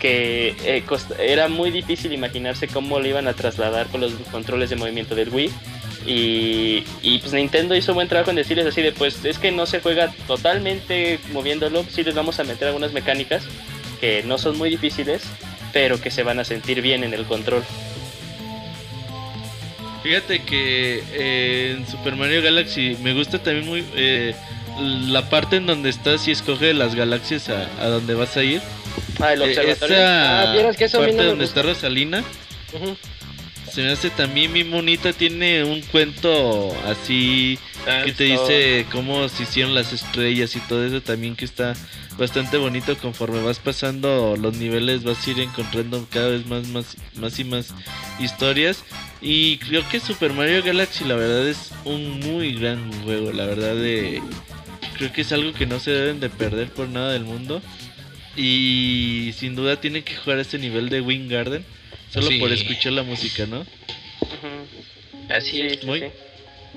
que 0.03 0.55
eh, 0.65 0.83
era 1.17 1.47
muy 1.47 1.71
difícil 1.71 2.11
imaginarse 2.11 2.67
cómo 2.67 2.99
lo 2.99 3.07
iban 3.07 3.27
a 3.29 3.33
trasladar 3.33 3.87
con 3.87 4.01
los 4.01 4.11
controles 4.31 4.69
de 4.69 4.75
movimiento 4.75 5.15
del 5.15 5.29
Wii. 5.29 5.49
Y, 6.05 6.83
y, 7.01 7.19
pues 7.19 7.31
Nintendo 7.31 7.73
hizo 7.73 7.93
buen 7.93 8.09
trabajo 8.09 8.29
en 8.29 8.35
decirles 8.35 8.65
así 8.65 8.81
de 8.81 8.91
pues 8.91 9.23
es 9.23 9.39
que 9.39 9.53
no 9.53 9.65
se 9.65 9.79
juega 9.79 10.11
totalmente 10.27 11.17
moviéndolo, 11.31 11.85
sí 11.89 12.03
les 12.03 12.13
vamos 12.13 12.37
a 12.41 12.43
meter 12.43 12.67
algunas 12.67 12.91
mecánicas 12.91 13.45
que 14.03 14.21
no 14.23 14.37
son 14.37 14.57
muy 14.57 14.69
difíciles, 14.69 15.21
pero 15.71 16.01
que 16.01 16.11
se 16.11 16.23
van 16.23 16.37
a 16.37 16.43
sentir 16.43 16.81
bien 16.81 17.05
en 17.05 17.13
el 17.13 17.23
control. 17.23 17.63
Fíjate 20.03 20.43
que 20.43 21.01
eh, 21.13 21.75
en 21.77 21.87
Super 21.87 22.17
Mario 22.17 22.41
Galaxy 22.41 22.97
me 23.01 23.13
gusta 23.13 23.41
también 23.41 23.65
muy 23.65 23.85
eh, 23.95 24.35
la 25.07 25.29
parte 25.29 25.55
en 25.55 25.67
donde 25.67 25.89
estás 25.89 26.27
y 26.27 26.31
escoge 26.31 26.73
las 26.73 26.95
galaxias 26.95 27.47
a, 27.47 27.69
a 27.81 27.87
donde 27.87 28.13
vas 28.13 28.35
a 28.35 28.43
ir. 28.43 28.61
Ah, 29.21 29.31
el 29.31 29.41
Eh, 29.41 29.45
observatorio. 29.45 29.95
esa 29.95 30.41
Ah, 30.41 30.73
que 30.77 30.83
eso 30.83 30.97
a 30.97 31.01
mí 31.01 31.05
parte 31.05 31.15
no 31.15 31.23
me 31.23 31.29
donde 31.29 31.45
gusta. 31.45 31.61
está 31.61 31.71
Rosalina 31.73 32.23
se 33.71 33.81
me 33.83 33.91
hace 33.91 34.09
también 34.09 34.51
bien 34.53 34.69
bonita. 34.69 35.13
Tiene 35.13 35.63
un 35.63 35.81
cuento 35.83 36.75
así 36.85 37.57
que 38.05 38.11
te 38.11 38.25
dice 38.25 38.85
cómo 38.91 39.29
se 39.29 39.43
hicieron 39.43 39.73
las 39.73 39.93
estrellas 39.93 40.55
y 40.57 40.59
todo 40.59 40.85
eso 40.85 41.01
también 41.01 41.35
que 41.37 41.45
está 41.45 41.73
bastante 42.17 42.57
bonito 42.57 42.97
conforme 42.97 43.41
vas 43.41 43.59
pasando 43.59 44.35
los 44.37 44.55
niveles 44.57 45.03
vas 45.03 45.25
a 45.27 45.31
ir 45.31 45.39
encontrando 45.39 46.05
cada 46.11 46.29
vez 46.29 46.45
más 46.45 46.67
más 46.67 46.95
más 47.15 47.39
y 47.39 47.43
más 47.43 47.73
historias 48.19 48.83
y 49.21 49.57
creo 49.57 49.87
que 49.89 49.99
Super 49.99 50.31
Mario 50.33 50.61
Galaxy 50.63 51.05
la 51.05 51.15
verdad 51.15 51.47
es 51.47 51.71
un 51.85 52.19
muy 52.19 52.53
gran 52.53 52.91
juego 53.03 53.31
la 53.31 53.45
verdad 53.45 53.75
de 53.75 54.21
creo 54.97 55.11
que 55.11 55.21
es 55.21 55.31
algo 55.31 55.53
que 55.53 55.65
no 55.65 55.79
se 55.79 55.91
deben 55.91 56.19
de 56.19 56.29
perder 56.29 56.69
por 56.69 56.87
nada 56.87 57.13
del 57.13 57.23
mundo 57.23 57.61
y 58.35 59.33
sin 59.37 59.55
duda 59.55 59.79
tienen 59.81 60.03
que 60.03 60.15
jugar 60.15 60.37
a 60.39 60.41
ese 60.41 60.57
nivel 60.59 60.89
de 60.89 61.01
Wing 61.01 61.27
Garden 61.29 61.65
solo 62.11 62.27
Sí. 62.27 62.39
por 62.39 62.51
escuchar 62.51 62.93
la 62.93 63.03
música 63.03 63.45
no. 63.47 63.65
Así 65.29 65.51
Sí, 65.51 65.61
es. 65.61 65.83
Muy- 65.83 65.99
sí. 66.01 66.05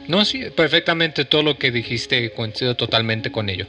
No, 0.09 0.25
sí, 0.25 0.45
perfectamente 0.55 1.25
todo 1.25 1.43
lo 1.43 1.59
que 1.59 1.71
dijiste 1.71 2.31
coincido 2.33 2.75
totalmente 2.77 3.33
con 3.33 3.49
ello. 3.51 3.67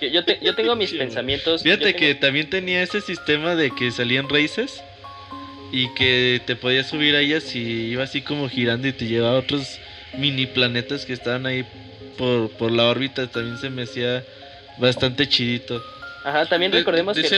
Yo, 0.00 0.08
yo 0.08 0.24
te- 0.24 0.38
yo 0.42 0.54
tengo 0.54 0.76
mis 0.76 0.92
pensamientos. 0.98 1.62
Fíjate 1.62 1.92
tengo- 1.92 1.98
que 1.98 2.14
también 2.14 2.50
tenía 2.50 2.82
ese 2.82 3.00
sistema 3.00 3.54
de 3.54 3.70
que 3.70 3.90
salían 3.90 4.28
races 4.28 4.82
y 5.72 5.92
que 5.94 6.40
te 6.46 6.56
podías 6.56 6.86
subir 6.86 7.14
a 7.16 7.20
ellas 7.20 7.54
y 7.54 7.90
iba 7.90 8.04
así 8.04 8.22
como 8.22 8.48
girando 8.48 8.88
y 8.88 8.92
te 8.92 9.06
llevaba 9.06 9.36
a 9.36 9.40
otros 9.40 9.80
mini 10.16 10.46
planetas 10.46 11.04
que 11.04 11.12
estaban 11.12 11.46
ahí 11.46 11.64
por, 12.16 12.50
por 12.56 12.70
la 12.70 12.86
órbita. 12.86 13.26
También 13.26 13.58
se 13.58 13.70
me 13.70 13.82
hacía 13.82 14.24
bastante 14.78 15.28
chidito. 15.28 15.82
Ajá, 16.24 16.46
también 16.46 16.72
De- 16.72 16.78
recordemos 16.78 17.16
que 17.16 17.26
el 17.26 17.32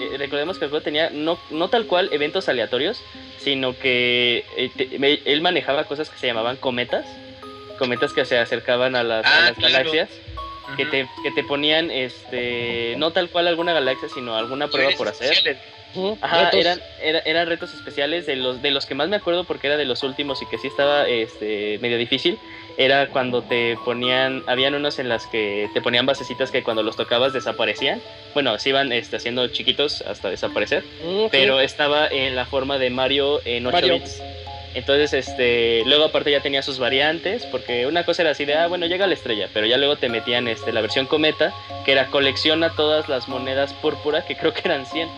eh, 0.00 0.16
recordemos 0.18 0.58
que 0.58 0.64
el 0.64 0.70
juego 0.70 0.82
tenía 0.82 1.10
no, 1.10 1.38
no 1.50 1.68
tal 1.68 1.86
cual 1.86 2.08
eventos 2.12 2.48
aleatorios, 2.48 3.00
sino 3.38 3.78
que 3.78 4.44
eh, 4.56 4.70
te- 4.76 4.98
me- 4.98 5.20
él 5.24 5.40
manejaba 5.40 5.84
cosas 5.84 6.10
que 6.10 6.18
se 6.18 6.26
llamaban 6.26 6.56
cometas, 6.56 7.06
cometas 7.78 8.12
que 8.12 8.24
se 8.24 8.38
acercaban 8.38 8.96
a 8.96 9.04
las, 9.04 9.24
a 9.24 9.28
Ah, 9.38 9.40
las 9.50 9.56
claro. 9.56 9.74
galaxias, 9.92 10.08
que 10.76 10.86
te, 10.86 11.08
que 11.22 11.30
te 11.30 11.44
ponían, 11.44 11.90
este, 11.90 12.94
no 12.98 13.10
tal 13.12 13.28
cual 13.30 13.48
alguna 13.48 13.72
galaxia, 13.72 14.08
sino 14.08 14.36
alguna 14.36 14.68
prueba 14.68 14.90
por 14.96 15.08
hacer. 15.08 15.58
Ajá, 16.22 16.44
retos. 16.46 16.60
eran, 16.60 16.80
era- 17.02 17.18
eran 17.26 17.46
retos 17.48 17.74
especiales 17.74 18.24
de 18.24 18.36
los 18.36 18.62
de 18.62 18.70
los 18.70 18.86
que 18.86 18.94
más 18.94 19.10
me 19.10 19.16
acuerdo 19.16 19.44
porque 19.44 19.66
era 19.66 19.76
de 19.76 19.84
los 19.84 20.02
últimos 20.02 20.40
y 20.40 20.46
que 20.46 20.56
sí 20.56 20.66
estaba 20.68 21.06
este 21.06 21.78
medio 21.80 21.98
difícil. 21.98 22.38
Era 22.78 23.08
cuando 23.10 23.42
te 23.42 23.76
ponían, 23.84 24.42
habían 24.46 24.74
unos 24.74 24.98
en 24.98 25.10
las 25.10 25.26
que 25.26 25.68
te 25.74 25.82
ponían 25.82 26.06
basecitas 26.06 26.50
que 26.50 26.62
cuando 26.62 26.82
los 26.82 26.96
tocabas 26.96 27.34
desaparecían. 27.34 28.00
Bueno, 28.32 28.58
se 28.58 28.70
iban 28.70 28.90
este, 28.92 29.16
haciendo 29.16 29.46
chiquitos 29.48 30.00
hasta 30.02 30.30
desaparecer. 30.30 30.82
Pero 31.30 31.60
estaba 31.60 32.06
en 32.08 32.34
la 32.36 32.46
forma 32.46 32.78
de 32.78 32.88
Mario 32.88 33.42
en 33.44 33.66
8 33.66 33.72
Mario. 33.74 33.94
bits. 33.94 34.22
Entonces, 34.74 35.12
este, 35.12 35.82
luego 35.84 36.04
aparte 36.04 36.30
ya 36.30 36.40
tenía 36.40 36.62
sus 36.62 36.78
variantes, 36.78 37.44
porque 37.46 37.86
una 37.86 38.04
cosa 38.04 38.22
era 38.22 38.30
así 38.30 38.44
de, 38.44 38.54
ah, 38.54 38.68
bueno, 38.68 38.86
llega 38.86 39.06
la 39.06 39.14
estrella, 39.14 39.48
pero 39.52 39.66
ya 39.66 39.76
luego 39.76 39.96
te 39.96 40.08
metían 40.08 40.48
este, 40.48 40.72
la 40.72 40.80
versión 40.80 41.06
cometa, 41.06 41.52
que 41.84 41.92
era 41.92 42.06
colecciona 42.06 42.70
todas 42.70 43.08
las 43.08 43.28
monedas 43.28 43.74
púrpura, 43.74 44.24
que 44.24 44.36
creo 44.36 44.54
que 44.54 44.62
eran 44.64 44.86
100, 44.86 45.08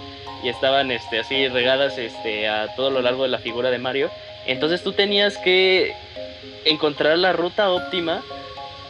y 0.42 0.49
estaban 0.49 0.90
este, 0.90 1.20
así 1.20 1.49
regadas 1.49 1.99
este, 1.99 2.49
a 2.49 2.74
todo 2.74 2.90
lo 2.90 3.01
largo 3.01 3.22
de 3.22 3.28
la 3.28 3.38
figura 3.38 3.70
de 3.70 3.78
Mario. 3.78 4.10
Entonces 4.47 4.83
tú 4.83 4.92
tenías 4.92 5.38
que 5.38 5.94
encontrar 6.65 7.17
la 7.19 7.33
ruta 7.33 7.70
óptima 7.70 8.22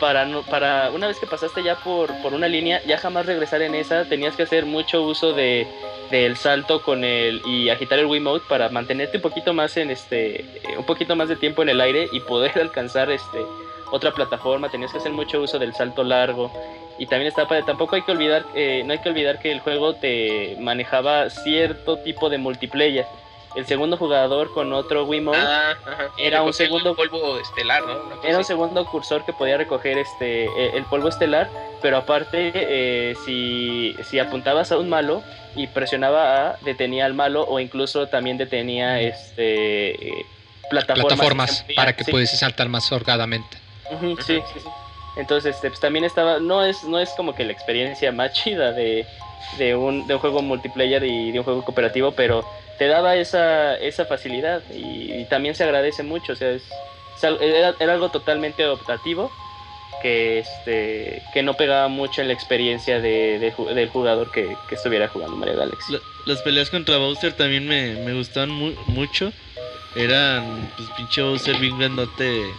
para, 0.04 0.28
para 0.50 0.90
una 0.90 1.06
vez 1.06 1.18
que 1.18 1.26
pasaste 1.26 1.62
ya 1.62 1.76
por, 1.76 2.14
por 2.20 2.34
una 2.34 2.46
línea, 2.46 2.82
ya 2.84 2.98
jamás 2.98 3.24
regresar 3.24 3.62
en 3.62 3.74
esa, 3.74 4.04
tenías 4.04 4.36
que 4.36 4.42
hacer 4.42 4.66
mucho 4.66 5.02
uso 5.02 5.32
de 5.32 5.66
del 6.10 6.36
salto 6.36 6.82
con 6.82 7.04
el 7.04 7.40
y 7.46 7.70
agitar 7.70 7.98
el 7.98 8.04
Wiimote 8.04 8.44
para 8.46 8.68
mantenerte 8.68 9.16
un 9.16 9.22
poquito 9.22 9.54
más 9.54 9.78
en 9.78 9.90
este 9.90 10.42
eh, 10.42 10.76
un 10.76 10.84
poquito 10.84 11.16
más 11.16 11.30
de 11.30 11.36
tiempo 11.36 11.62
en 11.62 11.70
el 11.70 11.80
aire 11.80 12.10
y 12.12 12.20
poder 12.20 12.52
alcanzar 12.60 13.10
este 13.10 13.38
otra 13.92 14.12
plataforma. 14.12 14.68
Tenías 14.68 14.92
que 14.92 14.98
hacer 14.98 15.12
mucho 15.12 15.40
uso 15.40 15.58
del 15.58 15.72
salto 15.72 16.04
largo. 16.04 16.52
Y 16.98 17.06
también 17.06 17.28
está 17.28 17.48
padre. 17.48 17.62
Tampoco 17.62 17.96
hay 17.96 18.02
que 18.02 18.12
olvidar 18.12 18.44
eh, 18.54 18.82
no 18.84 18.92
hay 18.92 18.98
que 18.98 19.08
olvidar 19.08 19.38
que 19.38 19.52
el 19.52 19.60
juego 19.60 19.94
te 19.94 20.58
manejaba 20.60 21.30
cierto 21.30 21.96
tipo 22.00 22.28
de 22.28 22.36
multiplayer 22.36 23.06
el 23.54 23.66
segundo 23.66 23.96
jugador 23.96 24.52
con 24.52 24.72
otro 24.72 25.04
Wiimote 25.04 25.38
Ah, 25.38 25.76
ajá. 25.86 26.08
Era 26.18 26.42
un 26.42 26.52
segundo- 26.52 26.94
polvo 26.94 27.38
estelar, 27.38 27.82
¿no? 27.84 27.98
Era 28.22 28.38
un 28.38 28.44
segundo 28.44 28.84
cursor 28.86 29.24
que 29.24 29.32
podía 29.32 29.56
recoger 29.56 29.98
este 29.98 30.44
eh, 30.46 30.72
el 30.74 30.84
polvo 30.84 31.08
estelar, 31.08 31.48
pero 31.82 31.96
aparte 31.98 32.52
eh, 32.54 33.14
si, 33.24 33.94
si 34.08 34.18
apuntabas 34.18 34.72
a 34.72 34.78
un 34.78 34.88
malo 34.88 35.22
y 35.56 35.66
presionaba 35.68 36.50
A, 36.50 36.56
detenía 36.62 37.04
al 37.06 37.14
malo 37.14 37.44
o 37.46 37.60
incluso 37.60 38.08
también 38.08 38.38
detenía 38.38 39.00
este 39.00 40.20
eh, 40.20 40.26
plataformas, 40.70 41.06
Plataformas 41.06 41.64
para 41.76 41.92
que 41.94 42.04
Sí. 42.04 42.10
pudiese 42.10 42.36
saltar 42.36 42.68
más 42.68 42.90
holgadamente. 42.90 43.56
Sí, 44.26 44.40
sí, 44.52 44.60
sí. 44.60 44.68
Entonces, 45.16 45.54
este, 45.54 45.68
pues 45.68 45.78
también 45.78 46.04
estaba, 46.04 46.40
no 46.40 46.64
es, 46.64 46.82
no 46.84 46.98
es 46.98 47.10
como 47.10 47.34
que 47.36 47.44
la 47.44 47.52
experiencia 47.52 48.10
más 48.10 48.32
chida 48.42 48.72
de, 48.72 49.06
de, 49.58 49.76
un, 49.76 50.06
de 50.08 50.14
un 50.14 50.20
juego 50.20 50.42
multiplayer 50.42 51.04
y 51.04 51.30
de 51.30 51.38
un 51.38 51.44
juego 51.44 51.64
cooperativo, 51.64 52.10
pero 52.12 52.44
te 52.78 52.86
daba 52.88 53.16
esa, 53.16 53.76
esa 53.76 54.04
facilidad 54.06 54.62
y, 54.72 55.12
y 55.12 55.24
también 55.26 55.54
se 55.54 55.64
agradece 55.64 56.02
mucho, 56.02 56.32
o 56.32 56.36
sea, 56.36 56.50
es, 56.50 56.62
es 57.16 57.24
era, 57.40 57.74
era 57.78 57.92
algo 57.94 58.08
totalmente 58.10 58.66
optativo 58.66 59.30
que, 60.02 60.40
este, 60.40 61.22
que 61.32 61.42
no 61.42 61.54
pegaba 61.54 61.88
mucho 61.88 62.20
en 62.20 62.28
la 62.28 62.34
experiencia 62.34 63.00
de, 63.00 63.38
del 63.74 63.88
jugador 63.88 64.30
que, 64.30 64.56
que 64.68 64.74
estuviera 64.74 65.08
jugando 65.08 65.36
Mario 65.36 65.56
Galaxy. 65.56 65.92
La- 65.92 66.00
las 66.26 66.42
peleas 66.42 66.70
contra 66.70 66.96
Bowser 66.98 67.32
también 67.34 67.66
me, 67.68 67.94
me 67.94 68.12
gustaban 68.14 68.50
mu- 68.50 68.74
mucho. 68.86 69.32
Eran, 69.94 70.70
pues, 70.76 70.88
pinche 70.96 71.22
Bowser 71.22 71.56
bien 71.56 71.78
grandote. 71.78 72.50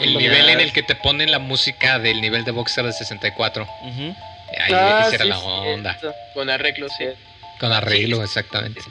El 0.00 0.16
nivel 0.18 0.48
en 0.50 0.60
el 0.60 0.72
que 0.72 0.82
te 0.82 0.94
ponen 0.96 1.30
la 1.30 1.38
música 1.38 1.98
del 1.98 2.20
nivel 2.20 2.44
de 2.44 2.50
Boxer 2.50 2.84
de 2.84 2.92
64. 2.92 3.62
Ujú. 3.82 4.14
Ahí 4.60 4.72
Ah, 4.74 5.04
esa 5.06 5.14
era 5.16 5.24
la 5.26 5.38
onda. 5.38 5.98
Con 6.34 6.50
arreglos, 6.50 6.92
sí. 6.98 7.06
Con 7.60 7.72
arreglo, 7.72 8.22
exactamente. 8.22 8.82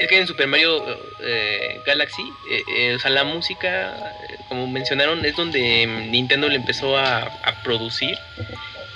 Es 0.00 0.08
que 0.08 0.16
en 0.16 0.26
Super 0.26 0.46
Mario 0.46 0.82
eh, 1.20 1.82
Galaxy, 1.84 2.22
eh, 2.50 2.62
eh, 2.74 2.94
o 2.94 2.98
sea, 2.98 3.10
la 3.10 3.22
música, 3.22 4.14
como 4.48 4.66
mencionaron, 4.66 5.22
es 5.26 5.36
donde 5.36 5.86
Nintendo 6.10 6.48
le 6.48 6.54
empezó 6.54 6.96
a, 6.96 7.30
producir 7.62 8.16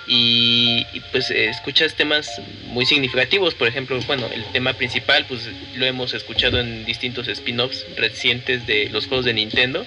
y, 0.06 0.86
pues 1.12 1.30
escuchas 1.30 1.94
temas 1.94 2.40
muy 2.68 2.86
significativos. 2.86 3.54
Por 3.54 3.68
ejemplo, 3.68 4.00
bueno, 4.06 4.26
el 4.32 4.44
tema 4.46 4.72
principal, 4.72 5.26
pues 5.28 5.46
lo 5.76 5.84
hemos 5.84 6.14
escuchado 6.14 6.58
en 6.58 6.86
distintos 6.86 7.28
spin-offs 7.28 7.84
recientes 7.98 8.66
de 8.66 8.88
los 8.88 9.06
juegos 9.06 9.26
de 9.26 9.34
Nintendo. 9.34 9.84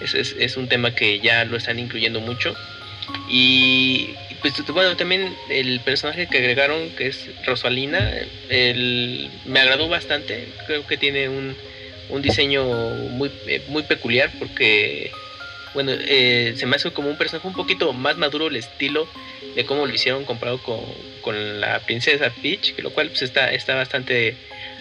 Es, 0.00 0.14
es, 0.14 0.56
un 0.56 0.68
tema 0.68 0.92
que 0.92 1.20
ya 1.20 1.44
lo 1.44 1.56
están 1.56 1.78
incluyendo 1.78 2.20
mucho. 2.20 2.56
Y, 3.28 4.10
pues 4.40 4.54
bueno, 4.72 4.96
también 4.96 5.34
el 5.48 5.80
personaje 5.80 6.26
que 6.28 6.38
agregaron, 6.38 6.90
que 6.90 7.08
es 7.08 7.28
Rosalina, 7.44 8.10
el, 8.48 9.30
me 9.46 9.60
agradó 9.60 9.88
bastante. 9.88 10.48
Creo 10.66 10.86
que 10.86 10.96
tiene 10.96 11.28
un, 11.28 11.56
un 12.08 12.22
diseño 12.22 12.64
muy, 12.64 13.30
muy 13.68 13.82
peculiar 13.82 14.30
porque, 14.38 15.10
bueno, 15.74 15.92
eh, 15.92 16.54
se 16.56 16.66
me 16.66 16.76
hace 16.76 16.90
como 16.92 17.08
un 17.10 17.16
personaje 17.18 17.46
un 17.48 17.54
poquito 17.54 17.92
más 17.92 18.16
maduro 18.16 18.46
el 18.48 18.56
estilo 18.56 19.08
de 19.56 19.64
cómo 19.64 19.86
lo 19.86 19.94
hicieron 19.94 20.24
comparado 20.24 20.62
con, 20.62 20.80
con 21.22 21.60
la 21.60 21.80
princesa 21.80 22.32
Peach, 22.42 22.74
que 22.74 22.82
lo 22.82 22.90
cual 22.90 23.08
pues 23.08 23.22
está, 23.22 23.52
está 23.52 23.74
bastante 23.74 24.36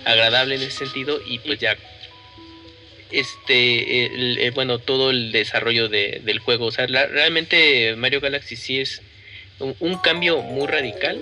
agradable 0.05 0.55
en 0.55 0.61
ese 0.61 0.85
sentido 0.85 1.19
y 1.27 1.39
pues 1.39 1.59
ya 1.59 1.75
este 3.11 4.05
el- 4.05 4.51
bueno 4.51 4.79
todo 4.79 5.11
el 5.11 5.31
desarrollo 5.31 5.87
de- 5.87 6.21
del 6.23 6.39
juego 6.39 6.65
o 6.65 6.71
sea 6.71 6.87
realmente 6.87 7.95
Mario 7.95 8.19
Galaxy 8.19 8.55
sí 8.57 8.79
es 8.81 9.01
un, 9.59 9.97
cambio 9.97 10.41
muy 10.41 10.67
radical 10.67 11.19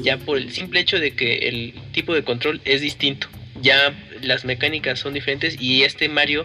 ya 0.00 0.16
por 0.16 0.38
el 0.38 0.52
simple 0.52 0.80
hecho 0.80 0.98
de 0.98 1.14
que 1.14 1.48
el 1.48 1.74
tipo 1.92 2.14
de 2.14 2.22
control 2.22 2.60
es 2.64 2.80
distinto. 2.80 3.28
Ya 3.60 3.94
las 4.22 4.44
mecánicas 4.44 4.98
son 4.98 5.14
diferentes 5.14 5.60
y 5.60 5.82
este 5.82 6.08
Mario 6.08 6.44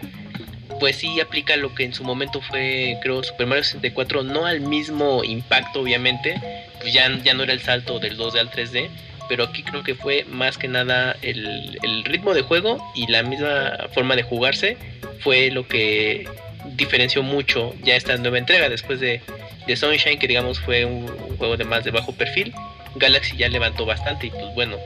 pues 0.80 0.96
sí 0.96 1.20
aplica 1.20 1.56
lo 1.56 1.74
que 1.74 1.84
en 1.84 1.94
su 1.94 2.04
momento 2.04 2.40
fue 2.40 2.98
creo 3.02 3.22
Super 3.22 3.46
Mario 3.46 3.64
64 3.64 4.22
no 4.22 4.46
al 4.46 4.60
mismo 4.60 5.24
impacto 5.24 5.80
obviamente 5.80 6.40
pues 6.80 6.92
ya, 6.92 7.08
ya 7.24 7.34
no 7.34 7.42
era 7.42 7.52
el 7.52 7.60
salto 7.60 7.98
del 7.98 8.16
2D 8.16 8.38
al 8.38 8.50
3D 8.50 8.88
pero 9.28 9.44
aquí 9.44 9.62
creo 9.62 9.82
que 9.82 9.94
fue 9.94 10.24
más 10.28 10.56
que 10.56 10.68
nada 10.68 11.16
el, 11.22 11.78
el 11.82 12.04
ritmo 12.04 12.32
de 12.32 12.42
juego 12.42 12.92
y 12.94 13.10
la 13.10 13.22
misma 13.24 13.88
forma 13.92 14.14
de 14.14 14.22
jugarse 14.22 14.76
fue 15.20 15.50
lo 15.50 15.66
que 15.66 16.28
diferenció 16.76 17.22
mucho 17.22 17.74
ya 17.82 17.96
esta 17.96 18.16
nueva 18.16 18.38
entrega 18.38 18.68
después 18.68 19.00
de, 19.00 19.20
de 19.68 19.76
Sunshine 19.76 20.18
que 20.18 20.26
digamos 20.26 20.58
fue 20.58 20.84
un, 20.84 21.06
juego 21.36 21.56
de 21.56 21.64
más 21.64 21.84
de 21.84 21.92
bajo 21.92 22.12
perfil 22.12 22.52
Galaxy 22.96 23.36
ya 23.36 23.48
levantó 23.48 23.86
bastante 23.86 24.26
y 24.26 24.30
pues 24.30 24.52
bueno 24.54 24.76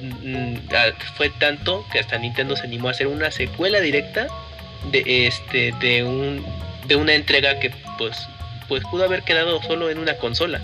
mm, 0.00 0.56
ah, 0.74 0.86
fue 1.16 1.30
tanto 1.30 1.86
que 1.92 2.00
hasta 2.00 2.18
Nintendo 2.18 2.56
se 2.56 2.64
animó 2.64 2.88
a 2.88 2.90
hacer 2.92 3.06
una 3.06 3.30
secuela 3.30 3.80
directa 3.80 4.26
de 4.90 5.26
este 5.26 5.72
de 5.80 6.02
un 6.02 6.44
de 6.88 6.96
una 6.96 7.14
entrega 7.14 7.60
que 7.60 7.70
pues 7.98 8.16
pues 8.68 8.82
pudo 8.90 9.04
haber 9.04 9.22
quedado 9.22 9.62
solo 9.62 9.90
en 9.90 9.98
una 9.98 10.16
consola 10.16 10.60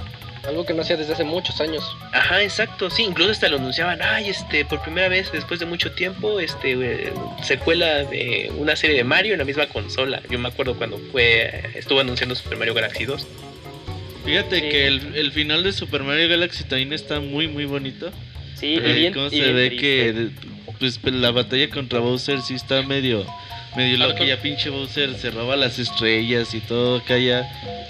Algo 0.47 0.65
que 0.65 0.73
no 0.73 0.81
hacía 0.81 0.97
desde 0.97 1.13
hace 1.13 1.25
muchos 1.25 1.61
años. 1.61 1.85
Ajá, 2.13 2.43
exacto, 2.43 2.89
sí, 2.89 3.03
incluso 3.03 3.31
hasta 3.31 3.49
lo 3.51 3.59
anunciaban, 3.59 4.01
ay, 4.01 4.31
este, 4.31 4.65
por 4.65 4.81
primera 4.81 5.09
vez 5.09 5.31
después 5.31 5.61
de 5.61 5.67
mucho 5.67 5.93
tiempo, 5.93 6.41
este, 6.41 6.73
eh, 6.73 7.13
secuela 7.43 8.05
de 8.05 8.51
una 8.57 8.75
serie 8.75 8.97
de 8.97 9.05
Mario 9.05 9.35
en 9.35 9.39
la 9.39 9.45
misma 9.45 9.67
consola. 9.67 10.23
Yo 10.31 10.39
me 10.39 10.49
acuerdo 10.49 10.75
cuando 10.77 10.99
fue, 11.13 11.63
estuvo 11.75 12.01
anunciando 12.01 12.35
Super 12.35 12.57
Mario 12.57 12.73
Galaxy 12.73 13.05
2. 13.05 13.27
Fíjate 14.25 14.57
Sí. 14.61 14.69
que 14.69 14.87
el, 14.87 15.15
el 15.15 15.33
final 15.33 15.63
de 15.63 15.73
Super 15.73 16.03
Mario 16.03 16.29
Galaxy 16.29 16.65
también 16.65 16.93
está 16.93 17.21
muy, 17.21 17.49
muy 17.49 17.65
bonito. 17.65 18.11
Sí, 18.55 18.67
y 18.67 18.77
Eh, 18.79 18.93
bien, 18.95 19.15
cómo 19.15 19.27
y 19.27 19.31
se 19.31 19.37
bien 19.37 19.55
ve 19.57 19.67
triste. 19.69 19.83
que 19.87 20.13
de- 20.13 20.31
pues 20.79 20.99
la 21.05 21.31
batalla 21.31 21.69
contra 21.71 21.99
Bowser 21.99 22.41
sí 22.43 22.55
está 22.55 22.83
medio 22.83 23.27
medio 23.77 23.99
loca 23.99 24.25
ya 24.25 24.41
pinche 24.41 24.71
Bowser 24.71 25.15
se 25.15 25.31
roba 25.31 25.55
las 25.57 25.79
estrellas 25.79 26.55
y 26.55 26.61
todo 26.61 26.97
acá 26.99 27.19
ya 27.19 27.47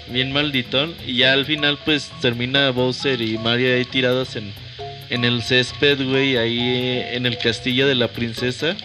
bien 0.09 0.31
malditón 0.33 0.93
y 1.07 1.15
ya 1.15 1.31
al 1.33 1.45
final 1.45 1.79
pues 1.85 2.11
termina 2.21 2.69
Bowser 2.71 3.21
y 3.21 3.37
Mario 3.37 3.73
ahí 3.75 3.85
tirados 3.85 4.35
en 4.35 4.51
en 5.09 5.25
el 5.25 5.41
césped, 5.41 6.01
güey, 6.05 6.37
ahí 6.37 7.03
en 7.13 7.25
el 7.25 7.37
castillo 7.37 7.87
de 7.87 7.95
la 7.95 8.07
princesa 8.09 8.75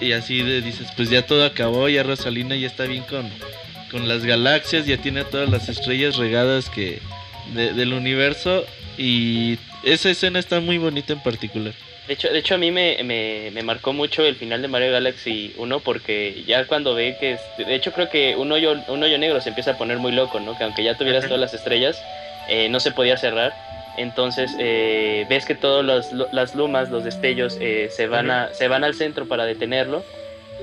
y 0.00 0.12
así 0.12 0.42
de, 0.42 0.60
dices, 0.62 0.86
pues 0.96 1.10
ya 1.10 1.22
todo 1.26 1.44
acabó, 1.44 1.88
ya 1.88 2.02
Rosalina 2.04 2.54
ya 2.56 2.66
está 2.68 2.84
bien 2.84 3.02
con, 3.02 3.28
con 3.94 4.08
las 4.08 4.24
galaxias, 4.24 4.86
ya 4.86 4.96
tiene 4.96 5.22
todas 5.22 5.48
las 5.48 5.68
estrellas 5.68 6.16
regadas 6.16 6.68
que 6.68 6.98
de- 7.54 7.72
del 7.74 7.92
universo 7.92 8.64
y 8.98 9.56
esa 9.84 10.10
escena 10.10 10.40
está 10.40 10.58
muy 10.58 10.78
bonita 10.78 11.12
en 11.12 11.20
particular. 11.22 11.72
De 12.08 12.14
hecho, 12.14 12.28
de 12.28 12.38
hecho 12.40 12.56
a 12.56 12.58
mí 12.58 12.72
me, 12.72 12.98
me, 13.04 13.50
me 13.52 13.62
marcó 13.62 13.92
mucho 13.92 14.24
el 14.24 14.34
final 14.34 14.60
de 14.62 14.66
Mario 14.66 14.90
Galaxy 14.90 15.54
1 15.58 15.78
porque 15.78 16.42
ya 16.44 16.64
cuando 16.66 16.96
ve 16.96 17.16
que... 17.20 17.34
es- 17.34 17.40
de 17.56 17.72
hecho 17.72 17.92
creo 17.92 18.10
que 18.10 18.34
un 18.36 18.50
hoyo, 18.50 18.74
un 18.88 19.00
hoyo 19.00 19.16
negro 19.16 19.40
se 19.40 19.50
empieza 19.50 19.70
a 19.70 19.78
poner 19.78 19.98
muy 19.98 20.10
loco, 20.10 20.40
¿no? 20.40 20.58
Que 20.58 20.64
aunque 20.64 20.82
ya 20.82 20.96
tuvieras 20.98 21.24
todas 21.26 21.38
las 21.40 21.54
estrellas, 21.54 22.02
eh, 22.48 22.68
no 22.70 22.80
se 22.80 22.90
podía 22.90 23.16
cerrar. 23.16 23.54
Entonces 23.96 24.50
eh, 24.58 25.24
ves 25.30 25.44
que 25.46 25.54
todas 25.54 25.84
las, 25.86 26.32
las 26.32 26.56
lumas, 26.56 26.90
los 26.90 27.04
destellos, 27.04 27.56
eh, 27.60 27.88
se, 27.94 28.08
van 28.08 28.28
a, 28.32 28.48
se 28.54 28.66
van 28.66 28.82
al 28.82 28.94
centro 28.96 29.26
para 29.28 29.44
detenerlo. 29.44 30.04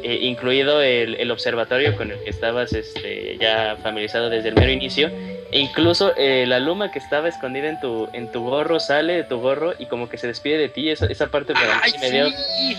Eh, 0.04 0.20
incluido 0.22 0.82
el, 0.82 1.16
el 1.16 1.32
observatorio 1.32 1.96
con 1.96 2.12
el 2.12 2.20
que 2.24 2.30
estabas 2.30 2.74
este, 2.74 3.38
ya 3.38 3.78
familiarizado 3.82 4.30
desde 4.30 4.50
el 4.50 4.56
mero 4.56 4.72
inicio. 4.72 5.10
E 5.54 5.60
incluso 5.60 6.14
eh, 6.16 6.46
la 6.48 6.60
luma 6.60 6.92
que 6.92 7.00
estaba 7.00 7.28
escondida 7.28 7.68
en 7.68 7.78
tu, 7.82 8.08
en 8.14 8.32
tu 8.32 8.42
gorro 8.42 8.80
sale 8.80 9.14
de 9.14 9.24
tu 9.26 9.40
gorro 9.42 9.74
y 9.78 9.86
como 9.88 10.08
que 10.08 10.18
se 10.18 10.28
despide 10.28 10.58
de 10.58 10.70
ti. 10.70 10.90
Esa, 10.90 11.08
esa 11.08 11.28
parte 11.28 11.52
para 11.54 11.66
mí 11.68 11.82
¡Ay, 11.84 11.94
me 12.00 12.10
dio 12.10 12.28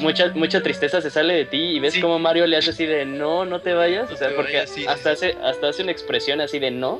mucha, 0.01 0.29
mucha 0.35 0.63
tristeza, 0.63 1.03
se 1.03 1.11
sale 1.11 1.35
de 1.35 1.45
ti 1.45 1.59
y 1.77 1.81
ves 1.81 1.93
Sí. 1.95 2.01
como 2.01 2.19
Mario 2.19 2.47
le 2.47 2.57
hace 2.57 2.71
así 2.71 2.87
de 2.87 3.05
no, 3.05 3.45
no 3.45 3.61
te 3.61 3.75
vayas. 3.75 4.09
No 4.09 4.15
o 4.15 4.19
sea, 4.19 4.31
porque 4.35 4.55
vayas, 4.55 4.71
sí, 4.71 4.87
hasta, 4.89 5.11
hace, 5.11 5.37
hasta 5.43 5.69
hace 5.69 5.83
una 5.83 5.93
expresión 5.93 6.41
así 6.41 6.59
de 6.59 6.71
no. 6.71 6.99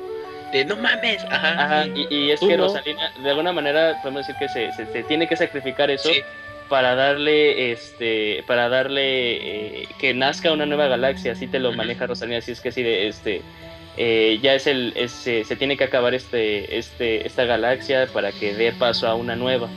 De 0.51 0.63
no 0.63 0.75
mames. 0.75 1.23
Ajá. 1.23 1.63
Ajá, 1.63 1.87
y, 1.87 2.05
y 2.15 2.29
es 2.29 2.39
que 2.39 2.55
no. 2.55 2.65
Rosalina, 2.67 3.11
de 3.23 3.29
alguna 3.31 3.51
manera 3.51 3.97
podemos 4.03 4.27
decir 4.27 4.35
que 4.39 4.49
se, 4.49 4.71
se- 4.73 4.85
se 4.85 5.01
tiene 5.03 5.27
que 5.27 5.35
sacrificar 5.35 5.89
eso 5.89 6.09
Sí. 6.09 6.21
Para 6.69 6.95
darle, 6.95 7.71
este, 7.71 8.43
para 8.47 8.69
darle 8.69 9.81
eh, 9.81 9.87
que 9.99 10.13
nazca 10.13 10.51
una 10.51 10.65
nueva 10.65 10.87
galaxia, 10.87 11.33
así 11.33 11.47
te 11.47 11.59
lo 11.59 11.71
maneja 11.73 12.07
Rosalina, 12.07 12.37
así 12.37 12.51
es 12.51 12.61
que 12.61 12.69
así 12.69 12.83
de, 12.83 13.07
este, 13.07 13.41
eh, 13.97 14.39
ya 14.41 14.55
es 14.55 14.65
el, 14.67 14.93
es, 14.95 15.27
eh, 15.27 15.43
se 15.45 15.55
tiene 15.55 15.77
que 15.77 15.83
acabar 15.83 16.13
este, 16.13 16.77
este, 16.77 17.27
esta 17.27 17.45
galaxia 17.45 18.07
para 18.07 18.31
que 18.31 18.53
dé 18.53 18.71
paso 18.71 19.07
a 19.07 19.15
una 19.15 19.35
nueva, 19.35 19.69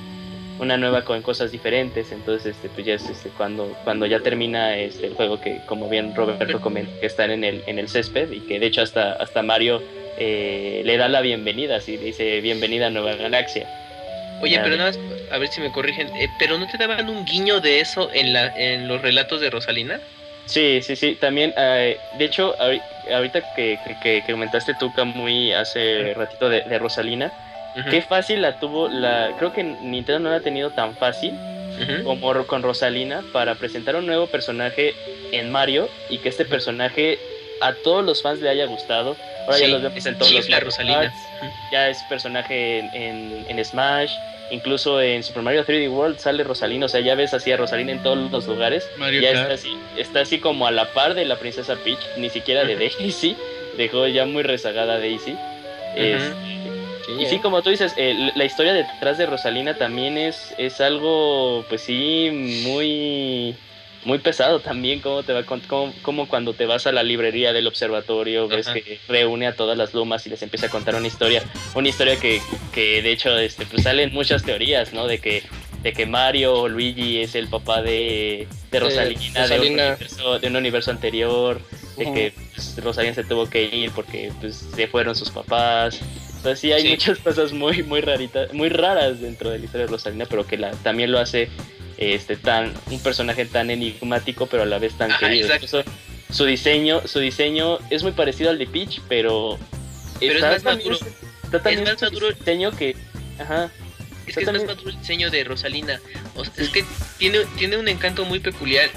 una 0.58 0.78
nueva 0.78 1.04
con 1.04 1.20
cosas 1.20 1.52
diferentes, 1.52 2.12
entonces, 2.12 2.56
este, 2.56 2.68
pues 2.70 2.86
ya 2.86 2.94
es 2.94 3.08
este, 3.10 3.28
cuando, 3.30 3.76
cuando 3.84 4.06
ya 4.06 4.20
termina 4.20 4.76
este, 4.76 5.08
el 5.08 5.14
juego 5.14 5.40
que, 5.40 5.60
como 5.66 5.88
bien 5.88 6.14
Roberto 6.14 6.60
comenta, 6.60 6.98
que 6.98 7.06
están 7.06 7.30
en 7.30 7.44
el, 7.44 7.62
en 7.66 7.78
el 7.78 7.88
césped 7.88 8.30
y 8.32 8.40
que 8.40 8.58
de 8.58 8.66
hecho 8.66 8.80
hasta, 8.80 9.12
hasta 9.12 9.42
Mario 9.42 9.82
eh, 10.18 10.82
le 10.84 10.96
da 10.96 11.08
la 11.08 11.20
bienvenida, 11.20 11.76
así 11.76 11.98
dice 11.98 12.40
bienvenida 12.40 12.86
a 12.86 12.90
Nueva 12.90 13.16
Galaxia. 13.16 13.68
Oye, 14.42 14.56
pero 14.62 14.76
nada 14.76 14.90
más, 14.90 14.98
a 15.30 15.38
ver 15.38 15.48
si 15.48 15.60
me 15.60 15.72
corrigen. 15.72 16.08
eh, 16.16 16.28
¿Pero 16.38 16.58
no 16.58 16.66
te 16.66 16.76
daban 16.78 17.08
un 17.08 17.24
guiño 17.24 17.60
de 17.60 17.80
eso 17.80 18.10
en, 18.12 18.32
la, 18.32 18.46
en 18.56 18.86
los 18.88 19.00
relatos 19.02 19.40
de 19.40 19.50
Rosalina? 19.50 20.00
Sí, 20.46 20.80
sí, 20.82 20.94
sí, 20.94 21.16
también, 21.20 21.52
eh, 21.56 21.98
de 22.18 22.24
hecho, 22.24 22.56
ahori- 22.58 22.82
ahorita 23.12 23.54
que, 23.54 23.78
que, 24.02 24.22
que- 24.24 24.32
comentaste 24.32 24.74
tú, 24.74 24.92
muy 25.04 25.52
hace 25.52 26.14
ratito 26.14 26.48
de, 26.48 26.60
de 26.62 26.78
Rosalina, 26.78 27.32
qué 27.90 28.00
fácil 28.02 28.40
la 28.42 28.58
tuvo, 28.60 28.88
la 28.88 29.32
creo 29.38 29.52
que 29.52 29.62
Nintendo 29.64 30.20
no 30.20 30.30
la 30.30 30.36
ha 30.36 30.40
tenido 30.40 30.70
tan 30.70 30.94
fácil 30.96 31.32
como 32.04 32.46
con 32.46 32.62
Rosalina 32.62 33.22
para 33.34 33.54
presentar 33.56 33.96
un 33.96 34.06
nuevo 34.06 34.26
personaje 34.28 34.94
en 35.32 35.50
Mario 35.50 35.88
y 36.08 36.18
que 36.18 36.28
este 36.30 36.44
personaje 36.46 37.18
a 37.60 37.72
todos 37.74 38.04
los 38.04 38.22
fans 38.22 38.40
le 38.40 38.48
haya 38.50 38.66
gustado. 38.66 39.16
Ahora 39.46 39.58
ya 39.58 39.66
Sí, 39.66 39.70
los 39.72 39.82
vemos 39.82 39.98
es 39.98 40.06
en 40.06 40.18
todos 40.18 40.32
los 40.32 40.60
Rosalina. 40.60 41.00
Karts, 41.00 41.16
ya 41.72 41.88
es 41.88 41.98
personaje 42.08 42.78
en, 42.80 42.90
en- 42.94 43.46
en 43.48 43.64
Smash, 43.64 44.10
incluso 44.50 45.00
en 45.00 45.22
Super 45.22 45.42
Mario 45.42 45.64
3D 45.64 45.88
World 45.90 46.18
sale 46.18 46.42
Rosalina, 46.44 46.86
o 46.86 46.88
sea, 46.88 47.00
ya 47.00 47.14
ves 47.14 47.32
así 47.34 47.52
a 47.52 47.56
Rosalina 47.56 47.92
en 47.92 48.02
todos 48.02 48.30
los 48.30 48.46
lugares. 48.46 48.88
Mario 48.96 49.20
ya 49.20 49.32
Kart. 49.32 49.42
está 49.42 49.54
así, 49.54 49.78
está 49.96 50.20
así 50.20 50.38
como 50.40 50.66
a 50.66 50.70
la 50.72 50.92
par 50.92 51.14
de 51.14 51.24
la 51.24 51.36
princesa 51.36 51.76
Peach, 51.76 52.00
ni 52.16 52.28
siquiera 52.30 52.64
de 52.64 52.76
Daisy, 52.98 53.36
dejó 53.76 54.06
ya 54.08 54.24
muy 54.26 54.42
rezagada 54.42 54.98
Daisy. 54.98 55.36
Este, 55.94 57.22
y 57.22 57.26
sí, 57.26 57.38
como 57.38 57.62
tú 57.62 57.70
dices, 57.70 57.94
eh, 57.96 58.32
la 58.34 58.44
historia 58.44 58.72
detrás 58.74 59.16
de 59.16 59.26
Rosalina 59.26 59.74
también 59.74 60.18
es, 60.18 60.54
es 60.58 60.80
algo, 60.80 61.64
pues 61.68 61.82
sí, 61.82 62.30
muy 62.66 63.54
muy 64.06 64.18
pesado 64.18 64.60
también, 64.60 65.00
como 65.00 65.22
te 65.22 65.32
va 65.32 65.42
como, 65.44 65.92
como 66.02 66.28
cuando 66.28 66.54
te 66.54 66.64
vas 66.64 66.86
a 66.86 66.92
la 66.92 67.02
librería 67.02 67.52
del 67.52 67.66
observatorio, 67.66 68.48
ves 68.48 68.68
Ajá. 68.68 68.74
que 68.80 68.98
reúne 69.08 69.46
a 69.46 69.54
todas 69.54 69.76
las 69.76 69.92
lumas 69.92 70.26
y 70.26 70.30
les 70.30 70.40
empieza 70.42 70.66
a 70.66 70.70
contar 70.70 70.94
una 70.94 71.06
historia, 71.08 71.42
una 71.74 71.88
historia 71.88 72.16
que, 72.18 72.40
que 72.72 73.02
de 73.02 73.12
hecho 73.12 73.36
este, 73.38 73.66
pues 73.66 73.82
salen 73.82 74.14
muchas 74.14 74.42
teorías, 74.44 74.92
¿no? 74.94 75.06
De 75.06 75.18
que 75.18 75.42
de 75.82 75.92
que 75.92 76.04
Mario 76.06 76.54
o 76.54 76.68
Luigi 76.68 77.20
es 77.20 77.34
el 77.36 77.46
papá 77.48 77.80
de, 77.82 78.48
de 78.72 78.80
Rosalina, 78.80 79.20
De, 79.46 79.56
Rosalina. 79.56 79.82
un 79.84 79.90
universo, 79.90 80.38
de 80.40 80.48
un 80.48 80.56
universo 80.56 80.90
anterior, 80.90 81.60
de 81.96 82.04
que 82.12 82.32
pues, 82.54 82.82
Rosalina 82.82 83.14
se 83.14 83.22
tuvo 83.24 83.48
que 83.48 83.62
ir 83.64 83.92
porque 83.92 84.32
pues, 84.40 84.66
se 84.74 84.88
fueron 84.88 85.14
sus 85.14 85.30
papás. 85.30 86.00
Entonces 86.38 86.58
sí 86.60 86.72
hay 86.72 86.82
Sí. 86.82 86.88
muchas 86.88 87.18
cosas 87.18 87.52
muy 87.52 87.82
muy 87.84 88.00
raritas, 88.00 88.52
muy 88.52 88.68
raras 88.68 89.20
dentro 89.20 89.50
de 89.50 89.58
la 89.60 89.64
historia 89.64 89.86
de 89.86 89.92
Rosalina, 89.92 90.26
pero 90.26 90.44
que 90.46 90.56
la, 90.58 90.70
también 90.82 91.12
lo 91.12 91.18
hace 91.20 91.48
este 91.98 92.36
tan 92.36 92.72
un 92.90 93.00
personaje 93.00 93.44
tan 93.46 93.70
enigmático, 93.70 94.46
pero 94.46 94.62
a 94.62 94.66
la 94.66 94.78
vez 94.78 94.96
tan 94.96 95.10
Ajá, 95.10 95.20
querido. 95.20 95.48
su 96.30 96.44
diseño, 96.44 97.00
su 97.06 97.20
diseño 97.20 97.78
es 97.90 98.02
muy 98.02 98.12
parecido 98.12 98.50
al 98.50 98.58
de 98.58 98.66
Peach, 98.66 99.00
pero 99.08 99.58
Pero 100.20 100.34
es 100.34 100.42
más 100.42 100.64
maduro. 100.64 100.96
Está 101.44 101.62
también 101.62 101.84
más 101.84 101.98
su 101.98 102.04
maduro. 102.06 102.32
diseño 102.32 102.70
que 102.72 102.96
ajá, 103.38 103.70
Es 104.26 104.34
que 104.34 104.40
es 104.42 104.52
más 104.52 104.64
maduro 104.64 104.90
el 104.90 104.98
diseño 105.00 105.30
de 105.30 105.44
Rosalina. 105.44 106.00
O 106.34 106.44
sea, 106.44 106.52
es 106.58 106.68
que 106.70 106.84
tiene, 107.18 107.40
tiene 107.56 107.76
un 107.76 107.88
encanto 107.88 108.24
muy 108.24 108.40
peculiar. 108.40 108.90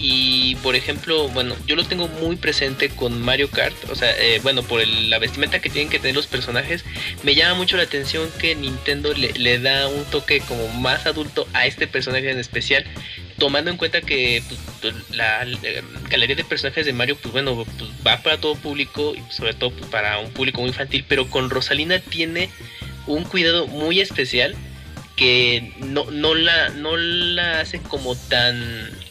Y 0.00 0.54
por 0.56 0.76
ejemplo, 0.76 1.28
bueno, 1.28 1.56
yo 1.66 1.74
lo 1.74 1.84
tengo 1.84 2.06
muy 2.06 2.36
presente 2.36 2.88
con 2.88 3.20
Mario 3.20 3.50
Kart. 3.50 3.74
O 3.90 3.96
sea, 3.96 4.10
eh, 4.16 4.38
bueno, 4.44 4.62
por 4.62 4.86
la 4.86 5.18
vestimenta 5.18 5.60
que 5.60 5.70
tienen 5.70 5.90
que 5.90 5.98
tener 5.98 6.14
los 6.14 6.28
personajes. 6.28 6.84
Me 7.24 7.34
llama 7.34 7.54
mucho 7.54 7.76
la 7.76 7.82
atención 7.82 8.30
que 8.38 8.54
Nintendo 8.54 9.12
le, 9.12 9.58
da 9.58 9.88
un 9.88 10.04
toque 10.04 10.40
como 10.40 10.68
más 10.68 11.06
adulto 11.06 11.48
a 11.52 11.66
este 11.66 11.88
personaje 11.88 12.30
en 12.30 12.38
especial. 12.38 12.84
Tomando 13.38 13.72
en 13.72 13.76
cuenta 13.76 14.00
que 14.00 14.42
pues, 14.80 14.94
la, 15.10 15.44
la 15.44 15.58
galería 16.08 16.36
de 16.36 16.44
personajes 16.44 16.86
de 16.86 16.92
Mario, 16.92 17.16
pues 17.16 17.32
bueno, 17.32 17.64
pues, 17.76 17.90
va 18.06 18.22
para 18.22 18.40
todo 18.40 18.54
público 18.54 19.14
y 19.16 19.32
sobre 19.32 19.54
todo 19.54 19.72
pues, 19.72 19.90
para 19.90 20.20
un 20.20 20.30
público 20.30 20.60
muy 20.60 20.68
infantil. 20.68 21.04
Pero 21.08 21.28
con 21.28 21.50
Rosalina 21.50 21.98
tiene 21.98 22.50
un 23.08 23.24
cuidado 23.24 23.66
muy 23.66 23.98
especial 23.98 24.54
que 25.16 25.72
no, 25.80 26.04
no, 26.12 26.36
la, 26.36 26.68
no 26.68 26.96
la 26.96 27.60
hace 27.60 27.80
como 27.80 28.14
tan... 28.14 29.07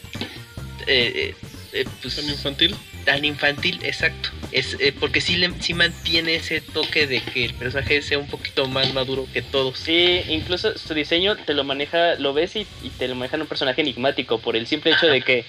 eh, 0.88 1.12
eh, 1.14 1.34
eh, 1.72 1.84
pues, 2.02 2.16
¿Tan 2.16 2.28
infantil? 2.28 2.76
tan 3.04 3.24
infantil, 3.24 3.78
exacto. 3.82 4.30
Es 4.52 4.76
eh, 4.80 4.94
porque 4.98 5.20
sí, 5.20 5.36
le, 5.36 5.50
sí 5.60 5.72
mantiene 5.72 6.34
ese 6.34 6.60
toque 6.60 7.06
de 7.06 7.22
que 7.22 7.46
el 7.46 7.54
personaje 7.54 8.02
sea 8.02 8.18
un 8.18 8.26
poquito 8.26 8.66
más 8.68 8.92
maduro 8.92 9.26
que 9.32 9.40
todos. 9.40 9.78
Sí, 9.78 10.20
incluso 10.28 10.76
su 10.76 10.92
diseño 10.94 11.36
te 11.36 11.54
lo 11.54 11.64
maneja, 11.64 12.16
lo 12.16 12.34
ves 12.34 12.56
y, 12.56 12.66
y 12.82 12.90
te 12.90 13.08
lo 13.08 13.14
manejan 13.14 13.40
un 13.40 13.46
personaje 13.46 13.80
enigmático 13.80 14.40
por 14.40 14.56
el 14.56 14.66
simple 14.66 14.92
hecho 14.92 15.06
de 15.06 15.22
que 15.22 15.44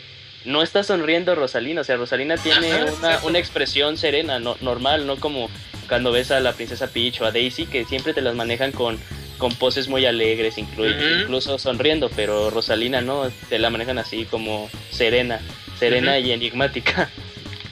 no 0.46 0.64
está 0.64 0.84
sonriendo 0.84 1.36
Rosalina, 1.36 1.82
o 1.82 1.84
sea, 1.84 1.98
Rosalina 1.98 2.38
tiene 2.38 2.72
Ajá, 2.72 2.94
una, 2.98 3.20
una 3.24 3.40
expresión 3.40 3.98
serena, 3.98 4.40
no, 4.40 4.56
normal, 4.62 5.06
no 5.06 5.18
como 5.18 5.50
cuando 5.90 6.12
ves 6.14 6.32
a 6.32 6.40
la 6.40 6.54
princesa 6.54 6.88
Peach 6.88 7.20
o 7.20 7.26
a 7.26 7.32
Daisy, 7.32 7.66
que 7.66 7.84
siempre 7.84 8.14
te 8.14 8.22
las 8.22 8.36
manejan 8.36 8.72
con, 8.72 8.98
con 9.40 9.56
poses 9.56 9.88
muy 9.88 10.06
alegres, 10.06 10.58
inclu- 10.60 10.96
Ujú. 10.96 11.22
incluso 11.22 11.58
sonriendo, 11.58 12.10
pero 12.16 12.52
Rosalina 12.52 13.02
no, 13.02 13.32
te 13.50 13.58
la 13.58 13.72
manejan 13.72 13.98
así 13.98 14.26
como 14.26 14.70
serena, 14.92 15.40
serena 15.80 16.20
y 16.20 16.32
enigmática. 16.32 17.10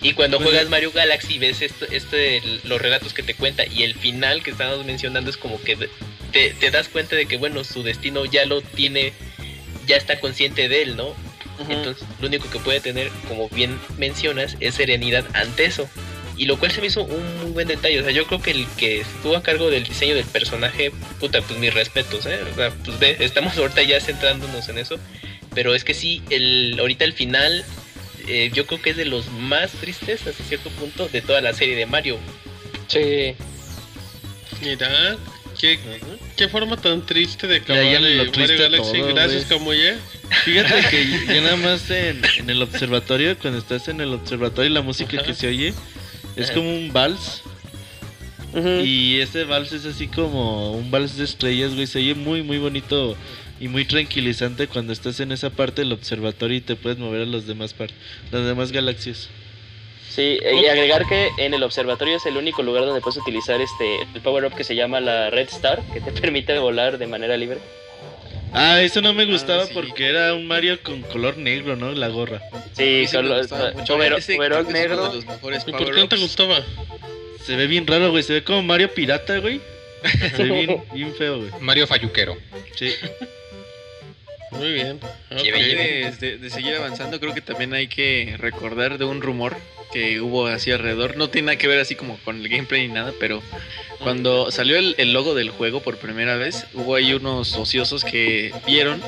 Y 0.02 0.14
cuando 0.14 0.40
juegas 0.40 0.70
Mario 0.70 0.92
Galaxy 0.92 1.40
ves 1.40 1.62
esto, 1.62 1.86
este, 1.92 2.42
los 2.64 2.80
relatos 2.82 3.14
que 3.14 3.24
te 3.24 3.34
cuenta 3.34 3.66
y 3.66 3.84
el 3.84 3.96
final 3.96 4.44
que 4.44 4.52
estábamos 4.52 4.86
mencionando 4.86 5.30
es 5.30 5.38
como 5.38 5.60
que 5.62 5.76
te, 6.32 6.52
te 6.52 6.72
das 6.72 6.88
cuenta 6.88 7.16
de 7.16 7.26
que 7.26 7.38
bueno, 7.38 7.64
su 7.64 7.82
destino 7.84 8.24
ya 8.26 8.46
lo 8.46 8.62
tiene, 8.62 9.14
ya 9.88 9.96
está 9.98 10.20
consciente 10.20 10.70
de 10.70 10.84
él, 10.84 10.96
¿no? 10.96 11.14
Entonces 11.68 12.04
lo 12.22 12.28
único 12.28 12.48
que 12.52 12.60
puede 12.60 12.80
tener, 12.80 13.10
como 13.28 13.50
bien 13.50 13.80
mencionas, 13.98 14.56
es 14.60 14.76
serenidad 14.76 15.26
ante 15.34 15.66
eso. 15.66 15.90
Y 16.38 16.46
lo 16.46 16.60
cual 16.60 16.72
se 16.72 16.82
me 16.82 16.88
hizo 16.88 17.04
un 17.04 17.38
muy 17.42 17.52
buen 17.52 17.68
detalle. 17.68 18.00
O 18.00 18.04
sea, 18.04 18.12
yo 18.12 18.26
creo 18.28 18.42
que 18.42 18.52
el 18.52 18.68
que 18.78 19.02
estuvo 19.02 19.36
a 19.36 19.42
cargo 19.42 19.72
del 19.72 19.84
diseño 19.84 20.16
del 20.16 20.26
personaje, 20.26 20.92
puta, 21.20 21.42
pues 21.42 21.60
mis 21.60 21.74
respetos, 21.74 22.28
¿eh? 22.28 22.40
O 22.52 22.56
sea, 22.56 22.70
pues 22.86 23.00
ve, 23.00 23.18
estamos 23.20 23.58
ahorita 23.58 23.82
ya 23.82 24.00
centrándonos 24.00 24.70
en 24.70 24.78
eso. 24.78 25.00
Pero 25.56 25.74
es 25.74 25.84
que 25.84 25.96
sí, 25.96 26.22
el, 26.30 26.78
ahorita 26.80 27.06
el 27.06 27.14
final, 27.14 27.66
eh, 28.28 28.52
yo 28.54 28.68
creo 28.68 28.80
que 28.80 28.92
es 28.92 28.98
de 28.98 29.06
los 29.06 29.32
más 29.32 29.72
tristes 29.72 30.28
hasta 30.28 30.44
cierto 30.44 30.70
punto 30.70 31.08
de 31.08 31.22
toda 31.22 31.42
la 31.42 31.54
serie 31.54 31.76
de 31.76 31.88
Mario. 31.88 32.20
Sí. 32.88 33.34
Mira, 34.62 35.18
qué, 35.60 35.80
qué 36.36 36.48
forma 36.48 36.78
tan 36.78 37.04
triste 37.04 37.48
de 37.48 37.58
acabar 37.58 37.84
lo 37.84 38.32
triste 38.32 38.40
Mario 38.40 38.56
a 38.56 38.70
Galaxy. 38.70 39.00
todo, 39.00 39.08
Gracias, 39.16 39.48
güey. 39.48 39.60
Camuye. 39.60 39.96
Fíjate 40.44 40.90
que 40.92 41.34
yo 41.34 41.42
nada 41.42 41.56
más 41.56 41.90
en, 41.90 42.22
en 42.38 42.50
el 42.52 42.62
observatorio, 42.62 43.36
cuando 43.40 43.58
estás 43.58 43.88
en 43.88 44.02
el 44.02 44.14
observatorio, 44.14 44.70
la 44.70 44.84
música 44.84 45.24
que 45.24 45.34
se 45.34 45.48
oye 45.48 45.74
es 46.38 46.52
como 46.52 46.70
un 46.70 46.92
vals. 46.94 47.44
Y 48.84 49.20
ese 49.20 49.44
vals 49.44 49.72
es 49.72 49.86
así 49.86 50.08
como 50.08 50.72
un 50.72 50.90
vals 50.90 51.18
de 51.18 51.26
estrellas, 51.26 51.76
güey. 51.76 51.86
Se 51.86 52.00
oye 52.00 52.16
muy, 52.16 52.42
muy 52.42 52.58
bonito 52.58 53.16
y 53.60 53.68
muy 53.68 53.86
tranquilizante 53.86 54.68
cuando 54.68 54.94
estás 54.94 55.20
en 55.20 55.32
esa 55.32 55.50
parte 55.50 55.82
del 55.82 55.92
observatorio 55.92 56.58
y 56.58 56.62
te 56.62 56.76
puedes 56.76 56.98
mover 56.98 57.22
a 57.22 57.26
los 57.26 57.48
demás 57.48 57.76
las 58.32 58.46
demás 58.46 58.72
galaxias. 58.72 59.30
Sí, 60.10 60.40
y 60.42 60.66
agregar 60.66 61.06
que 61.08 61.30
en 61.38 61.54
el 61.54 61.62
observatorio 61.62 62.18
es 62.18 62.26
el 62.26 62.38
único 62.38 62.64
lugar 62.64 62.86
donde 62.86 63.02
puedes 63.02 63.18
utilizar 63.18 63.62
este 63.62 64.02
el 64.16 64.22
power 64.22 64.46
up 64.46 64.56
que 64.56 64.64
se 64.64 64.76
llama 64.76 65.00
la 65.00 65.30
Red 65.30 65.50
Star, 65.50 65.84
que 65.94 66.02
te 66.02 66.12
permite 66.22 66.58
volar 66.58 66.98
de 66.98 67.06
manera 67.06 67.38
libre. 67.38 67.60
Ah, 68.54 68.82
eso 68.82 69.02
no 69.02 69.14
me 69.14 69.26
gustaba 69.26 69.66
sí. 69.66 69.74
porque 69.74 70.08
era 70.08 70.34
un 70.34 70.48
Mario 70.48 70.82
con 70.82 71.02
color 71.04 71.38
negro, 71.38 71.76
¿no? 71.76 71.92
La 71.92 72.08
gorra. 72.08 72.42
Sí, 72.74 73.02
gustaba 73.04 73.70
es 74.60 74.64
uno 74.66 74.70
negro. 74.70 75.10
de 75.10 75.16
los 75.16 75.26
mejores 75.26 75.64
¿Y 75.68 75.72
por 75.72 75.94
qué 75.94 76.00
no 76.00 76.10
te 76.10 76.18
gustaba? 76.18 76.60
Se 77.44 77.56
ve 77.56 77.68
bien 77.68 77.86
raro, 77.88 78.12
güey. 78.12 78.24
Se 78.24 78.34
ve 78.34 78.44
como 78.44 78.64
Mario 78.64 78.94
pirata, 78.94 79.38
güey. 79.40 79.62
Se 80.36 80.44
ve 80.44 80.66
bien, 80.66 80.84
bien 80.94 81.14
feo, 81.16 81.40
güey. 81.40 81.52
Mario 81.60 81.88
Falluquero. 81.88 82.38
Sí. 82.76 82.94
Muy 84.52 84.74
bien. 84.74 85.00
Y 85.32 85.50
Ok. 85.50 85.56
antes 85.56 86.20
de, 86.20 86.38
de 86.38 86.50
seguir 86.50 86.76
avanzando, 86.76 87.20
creo 87.20 87.34
que 87.34 87.42
también 87.42 87.74
hay 87.74 87.88
que 87.88 88.36
recordar 88.38 88.98
de 88.98 89.06
un 89.06 89.22
rumor 89.22 89.58
que 89.92 90.22
hubo 90.22 90.48
así 90.48 90.72
alrededor. 90.72 91.18
No 91.18 91.30
tiene 91.30 91.48
nada 91.48 91.58
que 91.58 91.68
ver 91.68 91.80
así 91.80 91.96
como 91.96 92.18
con 92.20 92.38
el 92.42 92.50
gameplay 92.50 92.88
ni 92.88 92.94
nada, 92.94 93.14
pero 93.20 93.42
cuando 94.00 94.52
salió 94.52 94.78
el, 94.78 94.96
el 94.98 95.14
logo 95.14 95.34
del 95.36 95.50
juego 95.50 95.82
por 95.82 95.98
primera 95.98 96.36
vez, 96.38 96.66
hubo 96.74 96.96
ahí 96.96 97.14
unos 97.14 97.56
ociosos 97.56 98.04
que 98.04 98.54
vieron 98.66 99.02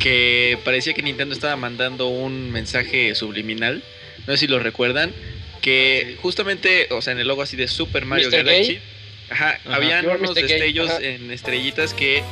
que 0.00 0.58
parecía 0.64 0.94
que 0.94 1.02
Nintendo 1.02 1.34
estaba 1.34 1.56
mandando 1.56 2.08
un 2.08 2.50
mensaje 2.52 3.14
subliminal. 3.14 3.82
No 4.26 4.34
sé 4.34 4.38
si 4.40 4.46
lo 4.46 4.58
recuerdan. 4.58 5.12
Que 5.60 6.16
justamente, 6.22 6.86
o 6.90 7.02
sea, 7.02 7.12
en 7.12 7.18
el 7.18 7.26
logo 7.26 7.42
así 7.42 7.56
de 7.56 7.66
Super 7.66 8.04
Mario 8.04 8.28
Mr. 8.30 8.44
Galaxy. 8.44 8.78
Ajá, 9.28 9.58
Ajá. 9.64 9.74
habían 9.76 10.06
unos 10.06 10.30
Mr. 10.30 10.34
Destellos 10.46 10.90
ajá. 10.90 11.00
en 11.02 11.30
estrellitas 11.32 11.92
que 11.94 12.22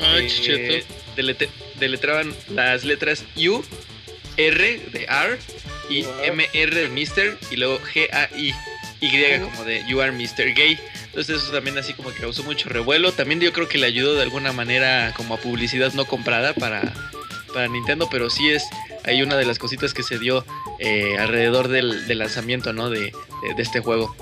Ay, 0.00 0.26
eh, 0.48 0.84
deletraban 1.14 2.34
las 2.50 2.84
letras 2.84 3.24
U, 3.36 3.62
R 4.36 4.78
de 4.92 5.04
R 5.04 5.38
y 5.90 6.02
Wow. 6.02 6.14
M 6.24 6.46
R 6.52 6.74
de 6.74 6.88
Mr. 6.88 7.38
y 7.50 7.56
luego 7.56 7.78
G 7.80 8.08
A 8.12 8.28
I 8.36 8.54
Y 9.00 9.40
como 9.40 9.64
de 9.64 9.84
You 9.86 10.00
are 10.00 10.12
Mr. 10.12 10.54
Gay. 10.54 10.78
Entonces 11.06 11.42
eso 11.42 11.52
también 11.52 11.76
así 11.78 11.92
como 11.92 12.10
que 12.12 12.20
causó 12.22 12.42
mucho 12.42 12.68
revuelo. 12.68 13.12
También 13.12 13.40
yo 13.40 13.52
creo 13.52 13.68
que 13.68 13.78
le 13.78 13.86
ayudó 13.86 14.14
de 14.14 14.22
alguna 14.22 14.52
manera 14.52 15.12
como 15.16 15.34
a 15.34 15.36
publicidad 15.36 15.92
no 15.92 16.06
comprada 16.06 16.54
para, 16.54 16.92
para 17.52 17.68
Nintendo, 17.68 18.08
pero 18.10 18.30
sí 18.30 18.48
es 18.50 18.64
ahí 19.04 19.22
una 19.22 19.36
de 19.36 19.44
las 19.44 19.58
cositas 19.58 19.92
que 19.94 20.02
se 20.02 20.18
dio 20.18 20.44
eh, 20.80 21.16
alrededor 21.18 21.68
del, 21.68 22.06
del 22.08 22.18
lanzamiento 22.18 22.72
¿no? 22.72 22.88
de, 22.90 23.00
de- 23.00 23.54
de 23.56 23.62
este 23.62 23.80
juego. 23.80 24.16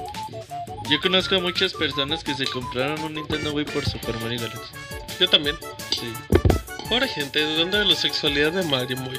Yo 0.91 1.01
conozco 1.01 1.37
a 1.37 1.39
muchas 1.41 1.73
personas 1.73 2.25
que 2.25 2.35
se 2.35 2.45
compraron 2.47 3.01
un 3.05 3.15
Nintendo 3.15 3.53
Wii 3.53 3.65
por 3.67 3.87
Super 3.89 4.17
Mario 4.17 4.41
Galaxy. 4.41 4.73
Yo 5.21 5.29
también. 5.29 5.57
Sí. 5.91 6.13
Pobre 6.93 7.09
gente, 7.09 7.41
dudando 7.41 7.79
de 7.79 7.87
la 7.87 7.97
sexualidad 7.97 8.53
de 8.53 8.65
Mario, 8.65 8.99
muy. 8.99 9.19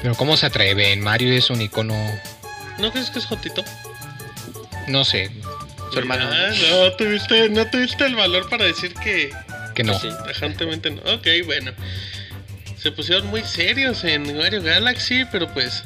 Pero 0.00 0.14
¿cómo 0.14 0.34
se 0.38 0.46
atreven? 0.46 1.02
Mario 1.02 1.30
es 1.34 1.50
un 1.50 1.60
icono, 1.60 1.94
¿No 2.78 2.90
crees 2.90 3.10
que 3.10 3.18
es 3.18 3.26
Jotito? 3.26 3.62
no 4.88 5.04
sé, 5.04 5.30
Su 5.92 5.98
hermano. 5.98 6.26
Ah, 6.32 6.48
no 6.70 6.92
tuviste, 6.96 7.50
no 7.50 7.66
tuviste 7.66 8.06
el 8.06 8.14
valor 8.14 8.48
para 8.48 8.64
decir 8.64 8.94
que 8.94 9.30
que 9.74 9.84
no. 9.84 9.92
Sí. 10.00 10.08
tajantemente 10.24 10.90
no. 10.90 11.02
Ok, 11.02 11.26
bueno. 11.44 11.72
Se 12.78 12.90
pusieron 12.92 13.26
muy 13.26 13.42
serios 13.42 14.02
en 14.02 14.34
Mario 14.34 14.62
Galaxy, 14.62 15.26
pero 15.30 15.52
pues. 15.52 15.84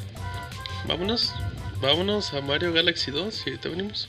Vámonos. 0.85 1.33
Vámonos 1.81 2.33
a 2.33 2.39
Mario 2.39 2.71
Galaxy 2.71 3.11
2 3.11 3.43
y 3.47 3.49
ahorita 3.49 3.67
venimos. 3.67 4.07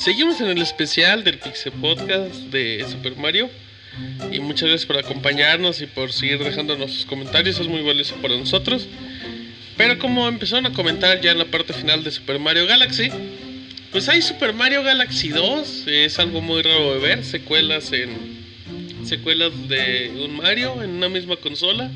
Seguimos 0.00 0.40
en 0.40 0.46
el 0.46 0.62
especial 0.62 1.24
del 1.24 1.38
Pixel 1.38 1.72
Podcast 1.72 2.34
de 2.44 2.82
Super 2.90 3.16
Mario. 3.16 3.50
Y 4.32 4.40
muchas 4.40 4.70
gracias 4.70 4.86
por 4.86 4.96
acompañarnos 4.96 5.82
y 5.82 5.86
por 5.86 6.10
seguir 6.10 6.42
dejándonos 6.42 6.90
sus 6.90 7.04
comentarios. 7.04 7.60
Es 7.60 7.68
muy 7.68 7.82
valioso 7.82 8.14
para 8.22 8.34
nosotros. 8.34 8.88
Pero 9.76 9.98
como 9.98 10.26
empezaron 10.26 10.64
a 10.64 10.72
comentar 10.72 11.20
ya 11.20 11.32
en 11.32 11.38
la 11.38 11.44
parte 11.44 11.74
final 11.74 12.02
de 12.02 12.10
Super 12.12 12.38
Mario 12.38 12.66
Galaxy, 12.66 13.10
pues 13.92 14.08
hay 14.08 14.22
Super 14.22 14.54
Mario 14.54 14.82
Galaxy 14.82 15.28
2. 15.28 15.88
Es 15.88 16.18
algo 16.18 16.40
muy 16.40 16.62
raro 16.62 16.94
de 16.94 17.00
ver. 17.00 17.22
Secuelas 17.22 17.92
en. 17.92 18.40
Secuelas 19.04 19.52
de 19.68 20.12
un 20.24 20.34
Mario 20.34 20.82
en 20.82 20.92
una 20.92 21.10
misma 21.10 21.36
consola. 21.36 21.90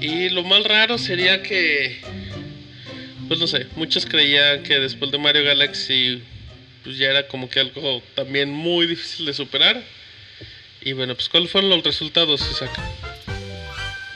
Y 0.00 0.30
lo 0.30 0.42
más 0.42 0.64
raro 0.64 0.98
sería 0.98 1.44
que. 1.44 2.00
Pues 3.28 3.38
no 3.38 3.46
sé, 3.46 3.68
muchos 3.76 4.04
creían 4.04 4.64
que 4.64 4.80
después 4.80 5.12
de 5.12 5.18
Mario 5.18 5.44
Galaxy 5.44 6.24
pues 6.88 6.96
ya 6.96 7.10
era 7.10 7.28
como 7.28 7.50
que 7.50 7.60
algo 7.60 8.00
también 8.14 8.48
muy 8.50 8.86
difícil 8.86 9.26
de 9.26 9.34
superar. 9.34 9.82
Y 10.80 10.94
bueno, 10.94 11.14
pues 11.14 11.28
¿cuáles 11.28 11.50
fueron 11.50 11.68
los 11.68 11.84
resultados, 11.84 12.40
Isaac? 12.50 12.70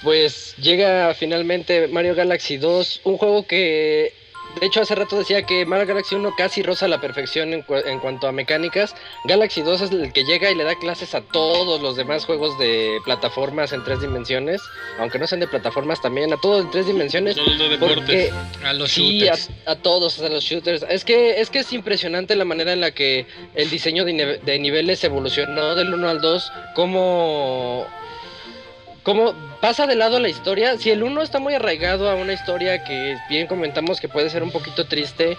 Pues 0.03 0.57
llega 0.57 1.13
finalmente 1.13 1.87
Mario 1.89 2.15
Galaxy 2.15 2.57
2, 2.57 3.03
un 3.05 3.19
juego 3.19 3.47
que 3.47 4.15
de 4.61 4.67
hecho 4.67 4.81
hace 4.81 4.95
rato 4.95 5.19
decía 5.19 5.43
que 5.43 5.65
Mario 5.67 5.87
Galaxy 5.87 6.15
1 6.15 6.35
casi 6.37 6.63
roza 6.63 6.87
la 6.89 7.01
perfección 7.01 7.53
en, 7.53 7.63
cu- 7.63 7.75
en 7.77 7.99
cuanto 8.01 8.27
a 8.29 8.33
mecánicas. 8.33 8.95
Galaxy 9.25 9.63
2 9.63 9.81
es 9.81 9.91
el 9.91 10.13
que 10.13 10.25
llega 10.25 10.51
y 10.51 10.55
le 10.55 10.65
da 10.65 10.75
clases 10.77 11.15
a 11.15 11.21
todos 11.23 11.81
los 11.81 11.97
demás 11.97 12.25
juegos 12.25 12.59
de 12.59 12.99
plataformas 13.05 13.73
en 13.73 13.83
tres 13.85 14.01
dimensiones, 14.01 14.61
aunque 14.99 15.19
no 15.19 15.27
sean 15.27 15.41
de 15.41 15.49
plataformas 15.49 16.01
también, 16.03 16.33
a 16.33 16.37
todos 16.37 16.65
en 16.65 16.71
tres 16.71 16.87
dimensiones. 16.87 17.37
Los 17.37 17.59
de 17.59 17.69
deportes. 17.71 17.97
Porque 17.97 18.33
A 18.65 18.73
los 18.73 18.91
Sí, 18.93 19.19
shooters. 19.21 19.51
a, 19.67 19.73
a 19.73 19.77
todos, 19.77 20.21
a 20.21 20.29
los 20.29 20.45
shooters. 20.45 20.85
Es 20.89 21.05
que, 21.05 21.41
es 21.41 21.51
que 21.51 21.61
es 21.61 21.73
impresionante 21.73 22.37
la 22.37 22.45
manera 22.45 22.73
en 22.73 22.81
la 22.81 22.91
que 22.93 23.27
el 23.55 23.71
diseño 23.71 24.05
de, 24.05 24.13
nive- 24.13 24.41
de 24.43 24.59
niveles 24.59 25.03
evolucionó 25.05 25.75
del 25.75 25.93
1 25.93 26.09
al 26.09 26.21
2, 26.21 26.53
cómo, 26.75 27.87
cómo 29.03 29.35
pasa 29.61 29.87
de 29.87 29.95
lado 29.95 30.19
la 30.19 30.29
historia. 30.29 30.77
Si 30.79 30.91
el 30.91 31.03
1 31.03 31.23
está 31.23 31.39
muy 31.39 31.55
arraigado 31.55 32.11
a 32.11 32.15
una 32.15 32.33
historia 32.33 32.85
que 32.85 33.17
bien 33.29 33.47
comentamos 33.47 34.01
que 34.01 34.09
puede 34.09 34.31
ser 34.31 34.43
un 34.43 34.51
poquito 34.51 34.87
triste, 34.87 35.37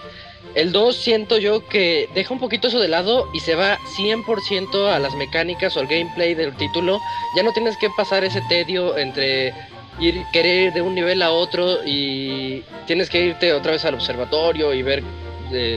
El 0.54 0.70
2 0.70 0.94
siento 0.94 1.38
yo 1.38 1.66
que 1.66 2.08
deja 2.14 2.32
un 2.32 2.38
poquito 2.38 2.68
eso 2.68 2.78
de 2.78 2.86
lado 2.88 3.28
y 3.32 3.40
se 3.40 3.54
va 3.54 3.78
100% 3.96 4.92
a 4.92 4.98
las 4.98 5.14
mecánicas 5.14 5.76
o 5.76 5.80
al 5.80 5.86
gameplay 5.86 6.34
del 6.34 6.54
título. 6.56 7.00
Ya 7.34 7.42
no 7.42 7.52
tienes 7.52 7.76
que 7.76 7.88
pasar 7.96 8.24
ese 8.24 8.40
tedio 8.48 8.96
entre 8.96 9.52
ir 9.98 10.22
querer 10.32 10.66
ir 10.66 10.72
de 10.72 10.82
un 10.82 10.94
nivel 10.94 11.22
a 11.22 11.30
otro 11.30 11.78
y 11.84 12.62
tienes 12.86 13.10
que 13.10 13.20
irte 13.20 13.52
otra 13.52 13.72
vez 13.72 13.84
al 13.84 13.94
observatorio 13.94 14.74
y 14.74 14.82
ver 14.82 15.02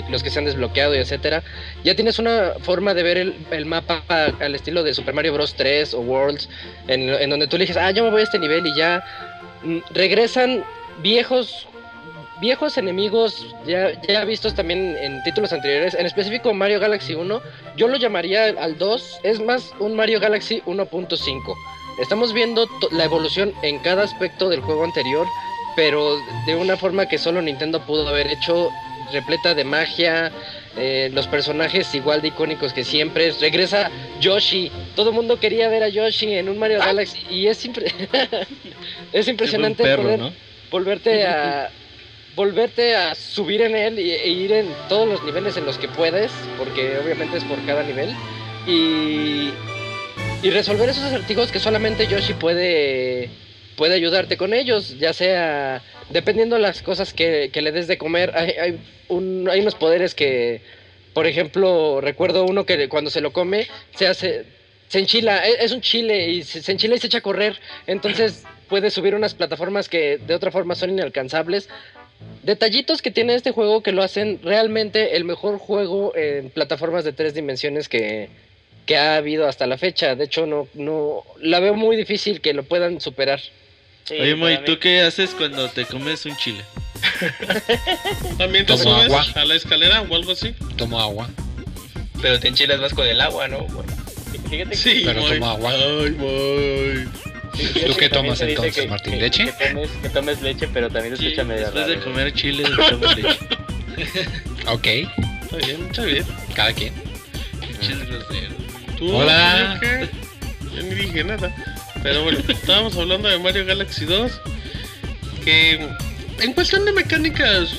los 0.10 0.24
que 0.24 0.30
se 0.30 0.40
han 0.40 0.46
desbloqueado 0.46 0.96
y 0.96 1.00
etcétera. 1.00 1.44
Ya 1.84 1.96
tienes 1.96 2.20
una 2.20 2.54
forma 2.62 2.94
de 2.94 3.04
ver 3.04 3.18
el, 3.18 3.66
mapa 3.66 4.04
al 4.40 4.56
estilo 4.56 4.84
de 4.84 4.94
Super 4.94 5.14
Mario 5.14 5.34
Bros 5.34 5.54
3 5.56 5.94
o 5.94 6.00
Worlds 6.02 6.50
en, 6.88 7.10
en 7.10 7.30
donde 7.30 7.48
tú 7.48 7.56
eliges, 7.56 7.78
ah, 7.78 7.92
yo 7.92 8.04
me 8.04 8.12
voy 8.12 8.22
a 8.22 8.24
este 8.24 8.40
nivel 8.40 8.66
y 8.66 8.76
ya 8.76 9.04
mm, 9.64 9.80
regresan 9.94 10.64
viejos 11.02 11.68
viejos 12.40 12.78
enemigos 12.78 13.56
ya, 13.66 14.00
ya 14.02 14.24
vistos 14.26 14.54
también 14.54 14.96
en 15.02 15.24
títulos 15.24 15.54
anteriores, 15.54 15.96
en 15.96 16.06
específico 16.06 16.54
Mario 16.54 16.80
Galaxy 16.80 17.16
1, 17.16 17.42
yo 17.76 17.88
lo 17.88 17.98
llamaría 17.98 18.46
al 18.46 18.78
2, 18.78 19.22
es 19.24 19.40
más 19.40 19.74
un 19.80 19.96
Mario 19.96 20.20
Galaxy 20.20 20.62
1.5. 20.66 21.56
Estamos 22.00 22.34
viendo 22.34 22.68
la 22.92 23.06
evolución 23.06 23.54
en 23.64 23.80
cada 23.80 24.04
aspecto 24.04 24.50
del 24.50 24.62
juego 24.62 24.84
anterior, 24.84 25.26
pero 25.76 26.16
de 26.46 26.56
una 26.56 26.78
forma 26.78 27.08
que 27.08 27.18
solo 27.18 27.42
Nintendo 27.42 27.82
pudo 27.86 28.08
haber 28.08 28.28
hecho, 28.28 28.70
repleta 29.12 29.54
de 29.54 29.64
magia, 29.64 30.32
eh, 30.78 31.10
los 31.14 31.28
personajes 31.28 31.94
igual 31.96 32.22
de 32.22 32.30
icónicos 32.30 32.74
que 32.74 32.84
siempre. 32.84 33.32
Regresa 33.40 33.90
Yoshi, 34.22 34.72
todo 34.96 35.10
el 35.10 35.16
mundo 35.16 35.40
quería 35.40 35.70
ver 35.70 35.84
a 35.84 35.90
Yoshi 35.90 36.34
en 36.34 36.50
un 36.50 36.58
Mario 36.60 36.80
Galaxy 36.80 37.20
y 37.30 37.48
es, 37.48 37.66
impre- 37.68 37.92
es 39.14 39.28
impresionante 39.28 39.84
perro, 39.84 40.04
poder 40.04 40.20
¿no? 40.20 40.34
volverte 40.72 41.26
a 41.26 41.70
volverte 42.36 42.96
a 42.96 43.16
subir 43.16 43.62
en 43.64 43.76
él 43.76 43.98
y- 44.00 44.12
e 44.12 44.28
ir 44.30 44.52
en 44.52 44.68
todos 44.90 45.08
los 45.08 45.24
niveles 45.24 45.58
en 45.58 45.66
los 45.66 45.78
que 45.80 45.88
puedes, 45.88 46.32
porque 46.60 46.98
obviamente 47.00 47.38
es 47.38 47.44
por 47.46 47.64
cada 47.66 47.84
nivel 47.84 48.14
y 48.68 49.52
y 50.44 50.52
resolver 50.52 50.88
esos 50.88 51.04
acertijos 51.06 51.52
que 51.52 51.60
solamente 51.60 52.06
Yoshi 52.06 52.34
puede 52.34 53.28
puede 53.78 53.94
ayudarte 53.94 54.36
con 54.36 54.54
ellos, 54.54 54.98
ya 55.00 55.14
sea 55.14 55.82
dependiendo 56.10 56.58
las 56.58 56.82
cosas 56.82 57.14
que, 57.14 57.50
le 57.54 57.72
des 57.72 57.88
de 57.88 57.98
comer, 57.98 58.32
hay, 58.36 58.80
un- 59.08 59.48
hay 59.50 59.62
unos 59.62 59.76
poderes 59.76 60.16
que, 60.16 60.62
por 61.14 61.28
ejemplo, 61.28 62.02
recuerdo 62.02 62.44
uno 62.44 62.66
que 62.66 62.90
cuando 62.90 63.10
se 63.12 63.22
lo 63.22 63.32
come 63.32 63.68
se 63.96 64.08
hace, 64.08 64.46
se 64.90 65.00
enchila, 65.00 65.48
e- 65.48 65.64
es 65.64 65.72
un 65.72 65.82
chile 65.82 66.28
y 66.28 66.44
se, 66.44 66.62
se 66.62 66.72
enchila 66.72 66.96
y 66.96 67.00
se 67.00 67.08
echa 67.08 67.20
a 67.20 67.22
correr, 67.22 67.60
entonces 67.86 68.44
puede 68.68 68.90
subir 68.90 69.14
unas 69.16 69.36
plataformas 69.36 69.88
que 69.88 70.18
de 70.18 70.34
otra 70.34 70.52
forma 70.52 70.76
son 70.76 70.90
inalcanzables. 70.90 71.70
Detallitos 72.44 73.04
que 73.04 73.12
tiene 73.12 73.36
este 73.36 73.52
juego 73.52 73.84
que 73.84 73.92
lo 73.92 74.02
hacen 74.02 74.40
realmente 74.44 75.16
el 75.18 75.24
mejor 75.24 75.60
juego 75.60 76.16
en 76.16 76.50
plataformas 76.50 77.04
de 77.04 77.14
tres 77.14 77.36
dimensiones 77.36 77.88
que, 77.90 78.30
que 78.88 78.98
ha 78.98 79.18
habido 79.18 79.48
hasta 79.48 79.68
la 79.68 79.78
fecha. 79.78 80.16
De 80.16 80.24
hecho, 80.24 80.48
no, 80.48 80.68
no, 80.74 81.24
la 81.40 81.60
veo 81.60 81.76
muy 81.76 81.96
difícil 81.96 82.42
que 82.42 82.54
lo 82.54 82.64
puedan 82.64 83.00
superar. 83.02 83.40
Sí, 84.08 84.16
Oye, 84.20 84.36
Moy, 84.36 84.60
¿tú 84.66 84.80
qué 84.80 85.02
haces 85.02 85.32
cuando 85.32 85.70
te 85.70 85.86
comes 85.86 86.26
un 86.26 86.36
chile? 86.38 86.64
¿También 88.38 88.66
te 88.66 88.74
Tomo 88.78 88.84
subes 88.84 89.06
agua. 89.06 89.26
a 89.36 89.46
la 89.46 89.56
escalera 89.56 90.02
o 90.02 90.16
algo 90.16 90.32
así? 90.32 90.54
Tomo 90.78 91.00
agua. 91.00 91.30
Pero 92.22 92.40
te 92.40 92.48
enchilas 92.48 92.80
más 92.80 92.94
con 92.94 93.06
el 93.06 93.20
agua, 93.22 93.48
¿no? 93.48 93.60
Bueno, 93.66 93.92
Fíjate 94.50 94.70
que, 94.72 94.76
Sí, 94.78 95.02
Pero 95.06 95.22
Moy. 95.22 95.40
toma 95.40 95.52
agua. 95.52 95.72
Ay, 95.74 96.12
Moy. 96.12 97.08
fíjate 97.54 97.86
¿Tú 97.86 97.94
que 97.94 98.00
qué 98.00 98.10
también 98.10 98.36
tomas 98.36 98.38
se 98.40 98.46
dice 98.46 98.52
entonces, 98.62 98.76
que- 98.84 98.88
Martín? 98.88 99.14
que- 99.14 99.20
¿Leche? 99.20 99.46
Que 99.46 99.66
tomes, 99.68 99.90
que 100.02 100.10
tomes 100.10 100.42
leche, 100.42 100.68
pero 100.74 100.90
también 100.90 101.16
se 101.18 101.22
Sí, 101.22 101.28
escucha 101.28 101.44
medio 101.44 101.62
después 101.66 101.88
de 101.88 101.94
raro. 101.96 102.06
comer 102.06 102.34
chile, 102.34 102.64
tomo 102.90 103.14
leche. 103.14 103.40
Ok, 104.68 104.86
Está 104.88 105.58
bien, 105.58 105.88
está 105.90 106.04
bien. 106.04 106.26
cada 106.54 106.72
quien. 106.74 106.94
Groseros. 108.08 108.54
¿Tú, 108.98 109.16
Hola. 109.16 109.78
qué? 109.82 110.10
Yo 110.76 110.84
ni 110.84 110.96
dije 110.96 111.24
nada. 111.24 111.54
Pero 112.08 112.24
bueno, 112.24 112.40
estábamos 112.48 112.96
hablando 112.98 113.28
de 113.30 113.40
Mario 113.40 113.66
Galaxy 113.66 114.06
2. 114.06 114.32
Que 115.44 115.88
en 116.42 116.54
cuestión 116.54 116.86
de 116.86 116.92
mecánicas 116.92 117.70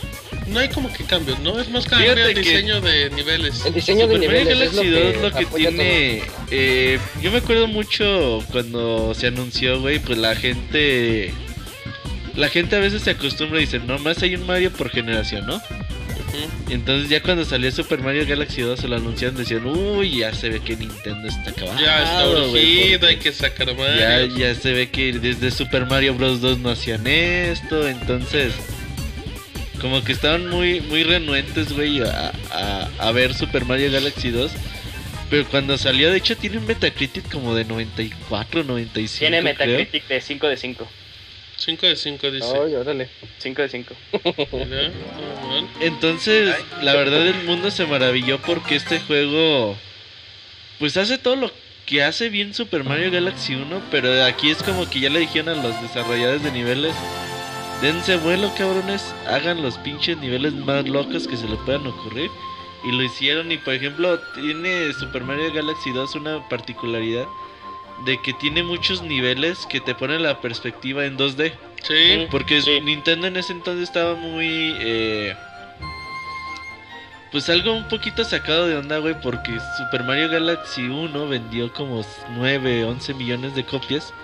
no 0.47 0.59
hay 0.61 0.69
como 0.69 0.91
que 0.93 1.05
cambios, 1.05 1.39
¿no? 1.41 1.61
Es 1.61 1.69
más 1.69 1.85
Fíjate 1.85 2.23
el 2.31 2.35
que- 2.35 2.41
diseño 2.41 2.81
de 2.81 3.11
niveles. 3.11 3.65
El 3.67 3.75
diseño 3.75 4.07
de 4.07 4.15
Super 4.15 4.21
niveles 4.31 4.49
es 4.71 4.75
lo 4.75 4.83
Galaxy 4.83 4.91
2 4.91 5.13
que, 5.13 5.21
lo 5.23 5.33
que 5.33 5.47
tiene. 5.57 6.23
eh, 6.51 6.99
yo 7.21 7.31
me 7.31 7.39
acuerdo 7.39 7.67
mucho 7.67 8.43
cuando 8.51 9.13
se 9.15 9.27
anunció, 9.27 9.81
güey, 9.81 9.99
pues 9.99 10.19
la 10.19 10.35
gente. 10.35 11.33
La 12.35 12.49
gente 12.49 12.77
a 12.77 12.79
veces 12.79 13.03
se 13.03 13.11
acostumbra 13.11 13.59
y 13.59 13.63
dice, 13.63 13.81
no 13.81 13.99
más 13.99 14.23
hay 14.23 14.37
un 14.37 14.47
Mario 14.47 14.73
por 14.73 14.91
generación, 14.91 15.47
¿no? 15.47 15.61
Entonces 16.69 17.09
ya 17.09 17.23
cuando 17.23 17.45
salió 17.45 17.71
Super 17.73 18.01
Mario 18.01 18.27
Galaxy 18.27 18.63
2 18.63 18.81
se 18.81 18.89
lo 18.89 18.97
anunciaron, 18.97 19.37
decían, 19.37 19.67
uy, 19.67 20.19
ya 20.19 20.35
se 20.35 20.51
ve 20.51 20.61
que 20.61 20.77
Nintendo 20.77 21.29
está 21.29 21.51
acabado. 21.51 21.81
Ya 21.81 22.03
está 22.03 22.29
urgido, 22.29 23.07
hay 23.09 23.17
que 23.17 23.33
sacar 23.33 23.75
más. 23.77 23.99
ya, 23.99 24.27
ya 24.27 24.55
se 24.55 24.73
ve 24.73 24.91
que 24.91 25.13
desde 25.13 25.51
Super 25.51 25.87
Mario 25.87 26.15
Bros. 26.15 26.41
2 26.41 26.59
no 26.59 26.71
hacían 26.71 27.07
esto, 27.07 27.89
entonces 27.89 28.53
como 29.81 30.03
que 30.03 30.13
estaban 30.13 30.49
muy 30.49 30.81
muy 30.81 31.05
renuentes, 31.05 31.73
güey, 31.73 32.01
a, 32.03 32.33
a, 32.51 32.89
a 32.99 33.13
ver 33.13 33.35
Super 33.35 33.65
Mario 33.65 33.91
Galaxy 33.91 34.31
2. 34.31 34.53
Pero 35.31 35.47
cuando 35.49 35.77
salió, 35.77 36.11
de 36.11 36.17
hecho, 36.17 36.37
tiene 36.37 36.57
un 36.59 36.67
Metacritic 36.67 37.31
como 37.31 37.55
de 37.55 37.65
94, 37.65 38.65
95. 38.65 39.19
Tiene 39.19 39.55
creo. 39.55 39.79
Metacritic 39.79 40.09
de 40.09 40.21
5 40.23 40.47
de 40.49 40.57
5. 40.57 40.89
5 41.59 41.87
de 41.87 41.97
5 41.97 42.31
dice. 42.31 42.53
Ay, 42.55 42.75
órale. 42.75 43.09
5 43.39 43.63
de 43.63 43.69
5. 43.69 43.95
Mira, 44.53 44.91
muy 45.45 45.49
mal. 45.49 45.69
Entonces, 45.81 46.55
la 46.83 46.95
verdad, 46.95 47.27
el 47.27 47.45
mundo 47.45 47.71
se 47.71 47.85
maravilló 47.87 48.39
porque 48.39 48.77
este 48.77 49.01
juego, 49.01 49.77
pues 50.79 50.97
hace 50.97 51.19
todo 51.19 51.37
lo 51.37 51.53
que 51.85 52.03
hace 52.03 52.29
bien 52.29 52.55
Super 52.55 52.85
Mario 52.85 53.11
Galaxy 53.11 53.55
1, 53.55 53.83
pero 53.91 54.25
aquí 54.25 54.51
es 54.51 54.63
como 54.63 54.89
que 54.89 55.01
ya 55.01 55.11
le 55.11 55.21
dijeron 55.21 55.59
a 55.59 55.63
los 55.63 55.83
desarrolladores 55.83 56.43
de 56.43 56.53
niveles, 56.53 56.95
dense 57.83 58.17
vuelo, 58.17 58.53
cabrones, 58.57 59.15
hagan 59.27 59.63
los 59.63 59.79
pinches 59.79 60.19
niveles 60.19 60.53
más 60.53 60.87
locos 60.89 61.27
que 61.27 61.37
se 61.37 61.49
le 61.49 61.57
puedan 61.57 61.87
ocurrir. 61.87 62.31
Y 62.85 62.93
lo 62.93 63.03
hicieron 63.03 63.51
y 63.51 63.59
por 63.59 63.75
ejemplo 63.75 64.21
tiene 64.35 64.93
Super 64.93 65.25
Mario 65.25 65.53
Galaxy 65.53 65.91
2 65.91 66.15
una 66.15 66.49
particularidad 66.49 67.27
de 68.05 68.21
que 68.23 68.33
tiene 68.35 68.63
muchos 68.63 69.03
niveles 69.03 69.67
que 69.67 69.81
te 69.81 69.95
ponen 69.95 70.23
la 70.23 70.41
perspectiva 70.41 71.05
en 71.05 71.17
2D. 71.17 71.53
Sí, 71.83 72.27
Porque 72.31 72.61
Sí. 72.63 72.81
Nintendo 72.81 73.27
en 73.27 73.37
ese 73.37 73.53
entonces 73.53 73.85
estaba 73.85 74.15
muy... 74.15 74.75
eh, 74.81 75.35
pues 77.31 77.49
algo 77.51 77.73
un 77.75 77.87
poquito 77.89 78.25
sacado 78.25 78.67
de 78.67 78.77
onda, 78.77 78.99
güey, 78.99 79.15
porque 79.21 79.59
Super 79.77 80.03
Mario 80.05 80.31
Galaxy 80.31 80.83
1 80.89 81.29
vendió 81.29 81.71
como 81.73 82.03
9, 82.31 82.85
11 82.85 83.15
millones 83.15 83.55
de 83.55 83.65
copias. 83.65 84.15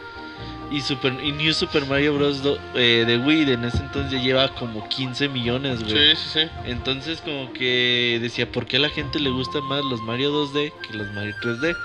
Y, 0.70 0.80
Super, 0.80 1.12
y 1.22 1.30
New 1.32 1.52
Super 1.52 1.84
Mario 1.86 2.14
Bros. 2.14 2.42
do- 2.42 2.58
eh, 2.74 3.04
de 3.06 3.18
Wii 3.18 3.52
en 3.52 3.64
ese 3.64 3.78
entonces 3.78 4.12
ya 4.12 4.18
lleva 4.18 4.48
como 4.54 4.88
15 4.88 5.28
millones, 5.28 5.82
güey. 5.84 6.14
sí, 6.16 6.20
sí, 6.32 6.40
sí. 6.40 6.48
Entonces 6.64 7.20
como 7.20 7.52
que 7.52 8.18
decía, 8.20 8.50
¿por 8.50 8.66
qué 8.66 8.78
a 8.78 8.80
la 8.80 8.88
gente 8.88 9.20
le 9.20 9.30
gustan 9.30 9.62
más 9.64 9.84
los 9.84 10.00
Mario 10.02 10.32
2D 10.32 10.72
que 10.86 10.96
los 10.96 11.06
Mario 11.12 11.34
3D? 11.42 11.76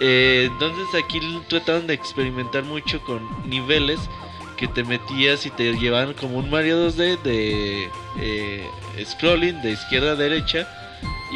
Eh, 0.00 0.48
entonces 0.52 0.84
aquí 1.02 1.20
trataron 1.48 1.86
de 1.86 1.94
experimentar 1.94 2.64
mucho 2.64 3.00
con 3.02 3.26
niveles 3.48 4.00
que 4.56 4.68
te 4.68 4.84
metías 4.84 5.46
y 5.46 5.50
te 5.50 5.72
llevaban 5.74 6.12
como 6.14 6.38
un 6.38 6.50
Mario 6.50 6.88
2D 6.90 7.22
de 7.22 7.88
eh, 8.20 8.66
scrolling 9.04 9.62
de 9.62 9.72
izquierda 9.72 10.12
a 10.12 10.16
derecha 10.16 10.68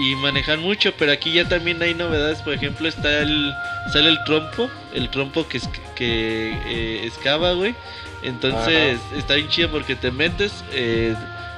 y 0.01 0.15
manejar 0.17 0.59
mucho, 0.59 0.93
pero 0.99 1.11
aquí 1.13 1.33
ya 1.33 1.49
también 1.49 1.83
hay 1.83 1.93
novedades, 1.95 2.41
por 2.43 2.53
ejemplo 2.53 2.87
está 2.89 3.21
el 3.23 3.53
sale 3.93 4.11
el 4.11 4.19
trompo, 4.25 4.71
el 4.95 5.11
trompo 5.11 5.49
que, 5.49 5.57
es, 5.59 5.69
que 5.99 6.53
eh, 6.67 7.07
excava, 7.07 7.53
güey. 7.53 7.75
Entonces 8.23 9.01
está 9.17 9.35
bien 9.35 9.49
chido 9.49 9.71
porque 9.71 9.97
te 9.97 10.11
metes, 10.11 10.65
eh, 10.73 11.15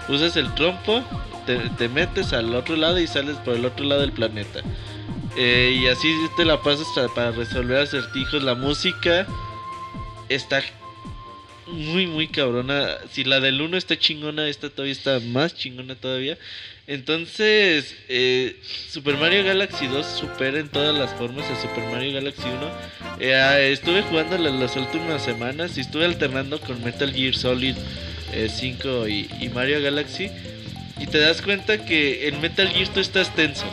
usas 0.08 0.36
el 0.36 0.52
trompo, 0.54 1.02
te, 1.46 1.58
te 1.78 1.88
metes 1.88 2.32
al 2.32 2.54
otro 2.54 2.76
lado 2.76 2.98
y 2.98 3.06
sales 3.06 3.36
por 3.36 3.54
el 3.54 3.64
otro 3.64 3.84
lado 3.84 4.00
del 4.00 4.12
planeta. 4.12 4.60
Eh, 5.36 5.78
y 5.80 5.86
así 5.86 6.12
te 6.36 6.44
la 6.44 6.60
pasas 6.60 6.86
para 7.14 7.30
resolver 7.30 7.78
acertijos. 7.78 8.42
La 8.42 8.54
música 8.54 9.26
está 10.28 10.62
muy, 11.66 12.06
muy 12.06 12.28
cabrona. 12.28 12.96
Si 13.10 13.24
la 13.24 13.40
del 13.40 13.60
1 13.60 13.76
está 13.76 13.98
chingona, 13.98 14.48
esta 14.48 14.70
todavía 14.70 14.92
está 14.92 15.20
más 15.20 15.54
chingona 15.54 15.94
todavía. 15.94 16.36
Entonces, 16.90 17.94
eh, 18.08 18.56
Super 18.90 19.16
Mario 19.16 19.44
Galaxy 19.44 19.86
2 19.86 20.04
supera 20.04 20.58
en 20.58 20.68
todas 20.68 20.92
las 20.92 21.14
formas 21.14 21.48
a 21.48 21.54
Super 21.62 21.84
Mario 21.84 22.14
Galaxy 22.14 22.42
1. 22.42 22.68
Eh, 23.20 23.32
ah, 23.36 23.60
estuve 23.60 24.02
jugando 24.02 24.36
la- 24.36 24.50
las 24.50 24.74
últimas 24.74 25.22
semanas 25.22 25.78
y 25.78 25.82
estuve 25.82 26.04
alternando 26.04 26.60
con 26.60 26.82
Metal 26.82 27.12
Gear 27.14 27.36
Solid 27.36 27.76
eh, 28.32 28.48
5 28.52 29.06
y, 29.06 29.30
y 29.40 29.48
Mario 29.50 29.80
Galaxy. 29.80 30.30
Y 30.98 31.06
te 31.06 31.18
das 31.20 31.42
cuenta 31.42 31.84
que 31.84 32.26
en 32.26 32.40
Metal 32.40 32.66
Gear 32.68 32.88
tú 32.88 32.98
estás 32.98 33.32
tenso. 33.36 33.66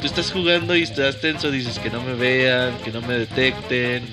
Tú 0.00 0.06
estás 0.06 0.30
jugando 0.30 0.76
y 0.76 0.82
estás 0.82 1.20
tenso, 1.20 1.50
dices 1.50 1.80
que 1.80 1.90
no 1.90 2.00
me 2.00 2.14
vean, 2.14 2.78
que 2.84 2.92
no 2.92 3.00
me 3.02 3.18
detecten. 3.18 4.04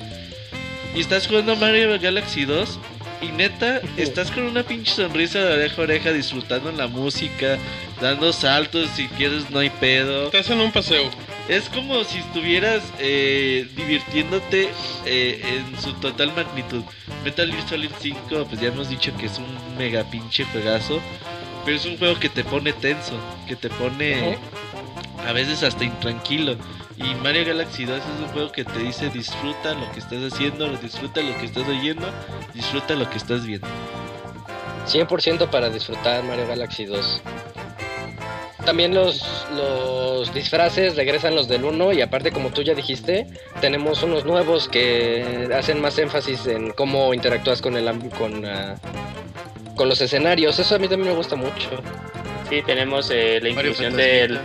Y 0.96 1.02
estás 1.02 1.28
jugando 1.28 1.56
Mario 1.56 2.00
Galaxy 2.02 2.46
2 2.46 2.80
y 3.22 3.28
neta, 3.32 3.82
estás 3.98 4.32
con 4.32 4.44
una 4.44 4.64
pinche 4.64 4.94
sonrisa 4.94 5.40
de 5.40 5.54
oreja 5.54 5.82
a 5.82 5.84
oreja 5.84 6.12
disfrutando 6.12 6.72
la 6.72 6.88
música, 6.88 7.58
dando 8.02 8.32
saltos, 8.34 8.90
si 8.96 9.08
quieres 9.10 9.50
no 9.50 9.60
hay 9.60 9.70
pedo. 9.70 10.30
Te 10.30 10.40
hacen 10.40 10.60
un 10.60 10.72
paseo. 10.72 11.10
Es 11.48 11.68
como 11.70 12.04
si 12.04 12.20
estuvieras 12.20 12.84
eh, 13.00 13.68
divirtiéndote 13.76 14.70
eh, 15.06 15.42
en 15.44 15.82
su 15.82 15.94
total 15.94 16.34
magnitud. 16.36 16.84
Metal 17.24 17.52
Gear 17.52 17.68
Solid 17.68 17.92
5, 18.00 18.46
pues 18.48 18.62
ya 18.62 18.68
hemos 18.68 18.90
dicho 18.90 19.16
que 19.18 19.26
es 19.26 19.38
un 19.38 19.78
mega 19.78 20.04
pinche 20.10 20.46
juegazo. 20.46 21.02
Pero 21.66 21.78
es 21.78 21.86
un 21.86 21.98
juego 21.98 22.20
que 22.20 22.30
te 22.30 22.44
pone 22.44 22.72
tenso, 22.72 23.20
que 23.48 23.56
te 23.56 23.70
pone 23.70 24.38
a 25.28 25.34
veces 25.34 25.64
hasta 25.64 25.84
intranquilo. 25.84 26.56
Y 27.02 27.16
Mario 27.16 27.46
Galaxy 27.46 27.86
2 27.86 27.98
es 27.98 28.04
un 28.22 28.28
juego 28.28 28.52
que 28.52 28.66
te 28.66 28.80
dice 28.80 29.10
disfruta 29.10 29.74
lo 29.74 29.90
que 29.94 30.00
estás 30.00 30.34
haciendo, 30.34 30.68
disfruta 30.78 31.22
lo 31.22 31.38
que 31.38 31.46
estás 31.46 31.68
oyendo, 31.68 32.06
disfruta 32.54 32.94
lo 32.96 33.10
que 33.10 33.18
estás 33.18 33.46
viendo. 33.46 33.68
100% 34.86 35.50
para 35.50 35.70
disfrutar 35.70 36.24
Mario 36.24 36.48
Galaxy 36.48 36.86
2. 36.86 37.22
También 38.66 38.94
los, 38.94 39.48
los 39.56 40.34
disfraces 40.34 40.98
regresan 40.98 41.36
los 41.36 41.48
del 41.48 41.64
1 41.64 41.94
y 41.94 42.02
aparte 42.02 42.32
como 42.32 42.50
tú 42.50 42.64
ya 42.64 42.74
dijiste, 42.74 43.28
tenemos 43.62 44.04
unos 44.04 44.26
nuevos 44.26 44.68
que 44.68 45.48
hacen 45.58 45.80
más 45.80 45.98
énfasis 45.98 46.48
en 46.48 46.72
cómo 46.72 47.14
interactúas 47.14 47.62
con 47.62 47.78
el 47.78 47.90
con, 48.10 48.46
ah, 48.46 48.76
con 49.76 49.88
los 49.88 50.02
escenarios. 50.02 50.60
Eso 50.60 50.76
a 50.76 50.80
mí 50.80 50.90
también 50.90 51.12
me 51.12 51.18
gusta 51.18 51.38
mucho. 51.38 51.70
Sí, 52.50 52.62
tenemos 52.66 53.10
eh, 53.10 53.40
la 53.42 53.50
inclusión 53.50 53.96
del, 53.96 54.40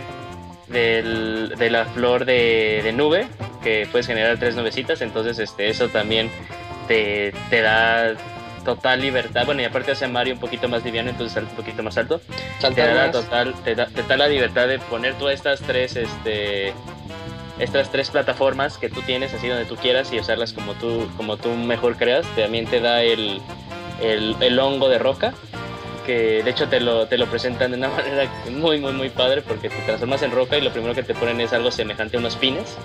del- 0.67 1.53
de 1.57 1.69
la 1.69 1.85
flor 1.85 2.25
de, 2.25 2.81
de 2.83 2.91
nube, 2.93 3.27
que 3.63 3.87
puedes 3.91 4.07
generar 4.07 4.37
tres 4.37 4.55
nubecitas, 4.55 5.01
entonces 5.01 5.39
este, 5.39 5.69
eso 5.69 5.89
también 5.89 6.29
te, 6.87 7.33
te 7.49 7.61
da 7.61 8.13
total 8.63 8.99
libertad. 9.01 9.45
Bueno, 9.45 9.61
y 9.61 9.65
aparte 9.65 9.91
hace 9.91 10.05
a 10.05 10.07
Mario 10.07 10.33
un 10.33 10.39
poquito 10.39 10.67
más 10.67 10.83
liviano, 10.83 11.09
entonces 11.11 11.33
salta 11.33 11.51
un 11.51 11.55
poquito 11.57 11.83
más 11.83 11.97
alto. 11.97 12.19
Te 12.75 12.81
da, 12.81 12.93
total, 13.11 13.53
te, 13.63 13.75
da, 13.75 13.85
te 13.87 14.01
da 14.03 14.17
la 14.17 14.27
libertad 14.27 14.67
de 14.67 14.79
poner 14.79 15.13
todas 15.15 15.35
estas 15.35 15.61
tres, 15.61 15.95
este, 15.95 16.73
estas 17.59 17.91
tres 17.91 18.09
plataformas 18.09 18.77
que 18.79 18.89
tú 18.89 19.01
tienes 19.03 19.33
así 19.35 19.47
donde 19.47 19.65
tú 19.65 19.75
quieras 19.75 20.11
y 20.11 20.19
usarlas 20.19 20.51
como 20.51 20.73
tú, 20.73 21.07
como 21.15 21.37
tú 21.37 21.49
mejor 21.51 21.95
creas. 21.95 22.25
También 22.35 22.65
te 22.65 22.79
da 22.81 23.03
el, 23.03 23.39
el, 24.01 24.35
el 24.41 24.59
hongo 24.59 24.89
de 24.89 24.97
roca, 24.97 25.33
que 26.05 26.43
de 26.43 26.49
hecho 26.49 26.67
te 26.67 26.79
lo, 26.79 27.07
te 27.07 27.17
lo 27.17 27.27
presentan 27.27 27.71
de 27.71 27.77
una 27.77 27.89
manera 27.95 28.29
muy, 28.51 28.79
muy, 28.79 28.93
muy 28.93 29.09
padre 29.09 29.41
porque 29.41 29.69
te 29.69 29.75
transformas 29.85 30.21
en 30.21 30.31
roca 30.31 30.57
y 30.57 30.61
lo 30.61 30.71
primero 30.71 30.93
que 30.93 31.03
te 31.03 31.13
ponen 31.13 31.41
es 31.41 31.53
algo 31.53 31.71
semejante 31.71 32.17
a 32.17 32.19
unos 32.19 32.35
pines. 32.35 32.77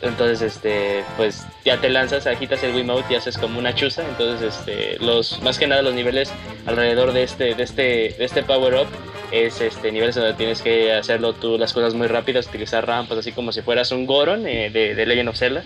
Entonces, 0.00 0.42
este, 0.42 1.04
pues 1.16 1.44
ya 1.64 1.80
te 1.80 1.88
lanzas, 1.88 2.26
agitas 2.28 2.62
el 2.62 2.74
Wiimote 2.74 3.12
y 3.12 3.16
haces 3.16 3.36
como 3.36 3.58
una 3.58 3.74
chuza. 3.74 4.04
Entonces, 4.08 4.54
este, 4.54 4.98
los, 5.00 5.42
más 5.42 5.58
que 5.58 5.66
nada 5.66 5.82
los 5.82 5.94
niveles 5.94 6.32
alrededor 6.66 7.12
de 7.12 7.24
este, 7.24 7.54
de 7.54 7.62
este, 7.64 7.82
de 8.16 8.24
este 8.24 8.44
power 8.44 8.74
up 8.74 8.86
es 9.32 9.60
este 9.60 9.92
niveles 9.92 10.14
donde 10.14 10.34
tienes 10.34 10.62
que 10.62 10.92
hacerlo 10.92 11.34
tú 11.34 11.58
las 11.58 11.72
cosas 11.72 11.94
muy 11.94 12.06
rápidas, 12.06 12.46
utilizar 12.46 12.86
rampas 12.86 13.18
así 13.18 13.32
como 13.32 13.52
si 13.52 13.60
fueras 13.60 13.90
un 13.90 14.06
Goron 14.06 14.46
eh, 14.46 14.70
de, 14.70 14.94
de 14.94 15.06
Legend 15.06 15.30
of 15.30 15.36
Zelda. 15.36 15.64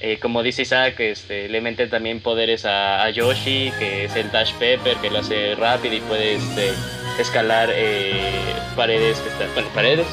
Eh, 0.00 0.18
como 0.20 0.42
dice 0.42 0.62
Isaac, 0.62 1.00
este, 1.00 1.48
le 1.48 1.60
meten 1.60 1.88
también 1.88 2.20
poderes 2.20 2.64
a, 2.64 3.02
a 3.02 3.10
Yoshi, 3.10 3.72
que 3.78 4.04
es 4.04 4.16
el 4.16 4.30
Dash 4.30 4.52
Pepper, 4.54 4.96
que 4.98 5.10
lo 5.10 5.18
hace 5.18 5.54
rápido 5.54 5.94
y 5.94 6.00
puede 6.00 6.34
este, 6.34 6.72
escalar 7.18 7.70
eh, 7.72 8.12
paredes, 8.76 9.18
que 9.20 9.28
están, 9.28 9.48
bueno, 9.54 9.68
paredes. 9.74 10.06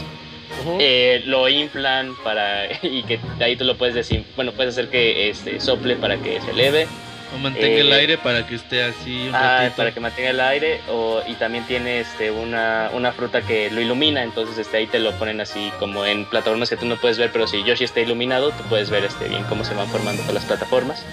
Eh, 0.79 1.23
lo 1.25 1.49
inflan 1.49 2.15
para 2.23 2.65
y 2.83 3.03
que 3.03 3.19
ahí 3.39 3.55
tú 3.55 3.63
lo 3.63 3.77
puedes 3.77 3.95
decir, 3.95 4.23
bueno, 4.35 4.51
puedes 4.51 4.73
hacer 4.75 4.89
que 4.89 5.29
este, 5.29 5.59
sople 5.59 5.95
para 5.95 6.17
que 6.17 6.39
se 6.41 6.51
eleve. 6.51 6.87
O 7.33 7.37
mantenga 7.37 7.79
el 7.79 7.91
Eh, 7.91 7.95
aire 7.95 8.17
para 8.17 8.45
que 8.45 8.55
esté 8.55 8.83
así 8.83 9.27
un 9.29 9.35
Ah, 9.35 9.57
ratito. 9.59 9.75
para 9.77 9.91
que 9.93 9.99
mantenga 9.99 10.29
el 10.31 10.39
aire 10.41 10.81
o, 10.89 11.21
y 11.25 11.33
también 11.35 11.63
tiene 11.65 11.99
este, 12.01 12.29
una, 12.31 12.89
una 12.93 13.11
fruta 13.13 13.41
que 13.41 13.69
lo 13.71 13.79
ilumina, 13.79 14.21
entonces 14.23 14.57
este, 14.57 14.77
ahí 14.77 14.87
te 14.87 14.99
lo 14.99 15.11
ponen 15.13 15.39
así 15.39 15.71
como 15.79 16.05
en 16.05 16.25
plataformas 16.25 16.69
que 16.69 16.77
tú 16.77 16.85
no 16.85 16.97
puedes 16.97 17.17
ver, 17.17 17.31
pero 17.31 17.47
si 17.47 17.63
Yoshi 17.63 17.85
está 17.85 18.01
iluminado, 18.01 18.51
tú 18.51 18.63
puedes 18.69 18.89
ver 18.89 19.05
este, 19.05 19.29
bien 19.29 19.43
cómo 19.43 19.63
se 19.63 19.73
van 19.73 19.87
formando 19.87 20.21
todas 20.23 20.35
las 20.35 20.45
plataformas. 20.45 21.05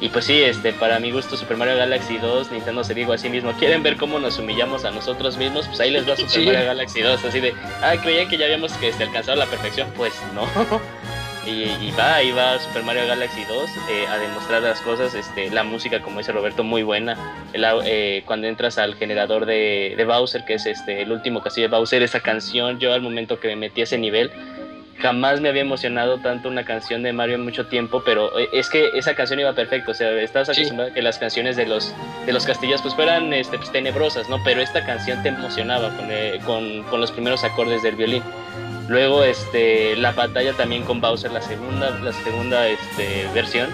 Y 0.00 0.08
pues 0.10 0.26
sí, 0.26 0.42
este, 0.42 0.72
para 0.72 0.98
mi 1.00 1.10
gusto 1.12 1.36
Super 1.36 1.56
Mario 1.56 1.76
Galaxy 1.76 2.18
2, 2.18 2.50
Nintendo 2.52 2.84
se 2.84 2.94
digo 2.94 3.12
a 3.12 3.18
sí 3.18 3.28
mismo, 3.30 3.52
¿quieren 3.52 3.82
ver 3.82 3.96
cómo 3.96 4.18
nos 4.18 4.38
humillamos 4.38 4.84
a 4.84 4.90
nosotros 4.90 5.36
mismos? 5.38 5.66
Pues 5.66 5.80
ahí 5.80 5.90
les 5.90 6.06
va 6.08 6.14
Super 6.16 6.30
Sí. 6.30 6.44
Mario 6.46 6.66
Galaxy 6.66 7.00
2, 7.00 7.24
así 7.24 7.40
de, 7.40 7.54
ah, 7.82 7.94
creían 8.02 8.28
que 8.28 8.36
ya 8.36 8.44
habíamos 8.44 8.72
este, 8.82 9.02
alcanzado 9.04 9.36
la 9.38 9.46
perfección, 9.46 9.88
pues 9.96 10.12
no. 10.34 10.42
Y, 11.46 11.64
y 11.86 11.92
va, 11.98 12.14
ahí 12.16 12.32
va 12.32 12.58
Super 12.58 12.82
Mario 12.84 13.06
Galaxy 13.06 13.44
2 13.44 13.70
eh, 13.90 14.06
a 14.08 14.16
demostrar 14.18 14.62
las 14.62 14.80
cosas. 14.80 15.14
Este, 15.14 15.50
la 15.50 15.62
música, 15.62 16.00
como 16.00 16.18
dice 16.18 16.32
Roberto, 16.32 16.64
muy 16.64 16.82
buena. 16.82 17.16
El 17.52 17.64
eh, 17.84 18.22
cuando 18.26 18.46
entras 18.46 18.78
al 18.78 18.94
generador 18.94 19.44
de, 19.46 19.94
de 19.96 20.04
Bowser, 20.04 20.44
que 20.44 20.54
es 20.54 20.66
este, 20.66 21.02
el 21.02 21.12
último 21.12 21.42
castillo 21.42 21.68
de 21.68 21.76
Bowser, 21.76 22.02
esa 22.02 22.20
canción, 22.20 22.78
yo 22.78 22.92
al 22.94 23.02
momento 23.02 23.40
que 23.40 23.48
me 23.48 23.56
metí 23.56 23.82
a 23.82 23.84
ese 23.84 23.98
nivel, 23.98 24.30
jamás 25.00 25.40
me 25.40 25.50
había 25.50 25.62
emocionado 25.62 26.18
tanto 26.18 26.48
una 26.48 26.64
canción 26.64 27.02
de 27.02 27.12
Mario 27.12 27.34
en 27.34 27.42
mucho 27.44 27.66
tiempo, 27.66 28.02
pero 28.06 28.38
eh, 28.38 28.48
es 28.54 28.70
que 28.70 28.90
esa 28.94 29.14
canción 29.14 29.38
iba 29.40 29.52
perfecto. 29.52 29.90
O 29.90 29.94
sea, 29.94 30.10
estás 30.12 30.46
Sí. 30.48 30.52
acostumbrado 30.52 30.92
a 30.92 30.94
que 30.94 31.02
las 31.02 31.18
canciones 31.18 31.56
de 31.56 31.66
los, 31.66 31.94
de 32.24 32.32
los 32.32 32.46
castillos 32.46 32.80
pues 32.80 32.94
fueran 32.94 33.32
este, 33.34 33.58
pues, 33.58 33.70
tenebrosas, 33.70 34.28
¿no? 34.30 34.42
Pero 34.44 34.62
esta 34.62 34.86
canción 34.86 35.22
te 35.22 35.28
emocionaba 35.28 35.94
con, 35.96 36.06
eh, 36.10 36.40
con, 36.46 36.84
con 36.84 37.00
los 37.02 37.12
primeros 37.12 37.44
acordes 37.44 37.82
del 37.82 37.96
violín. 37.96 38.22
Luego 38.88 39.24
este, 39.24 39.96
la 39.96 40.12
batalla 40.12 40.52
también 40.52 40.82
con 40.84 41.00
Bowser, 41.00 41.30
la 41.32 41.40
segunda, 41.42 41.90
la 41.90 42.12
segunda 42.12 42.68
este, 42.68 43.26
versión. 43.34 43.68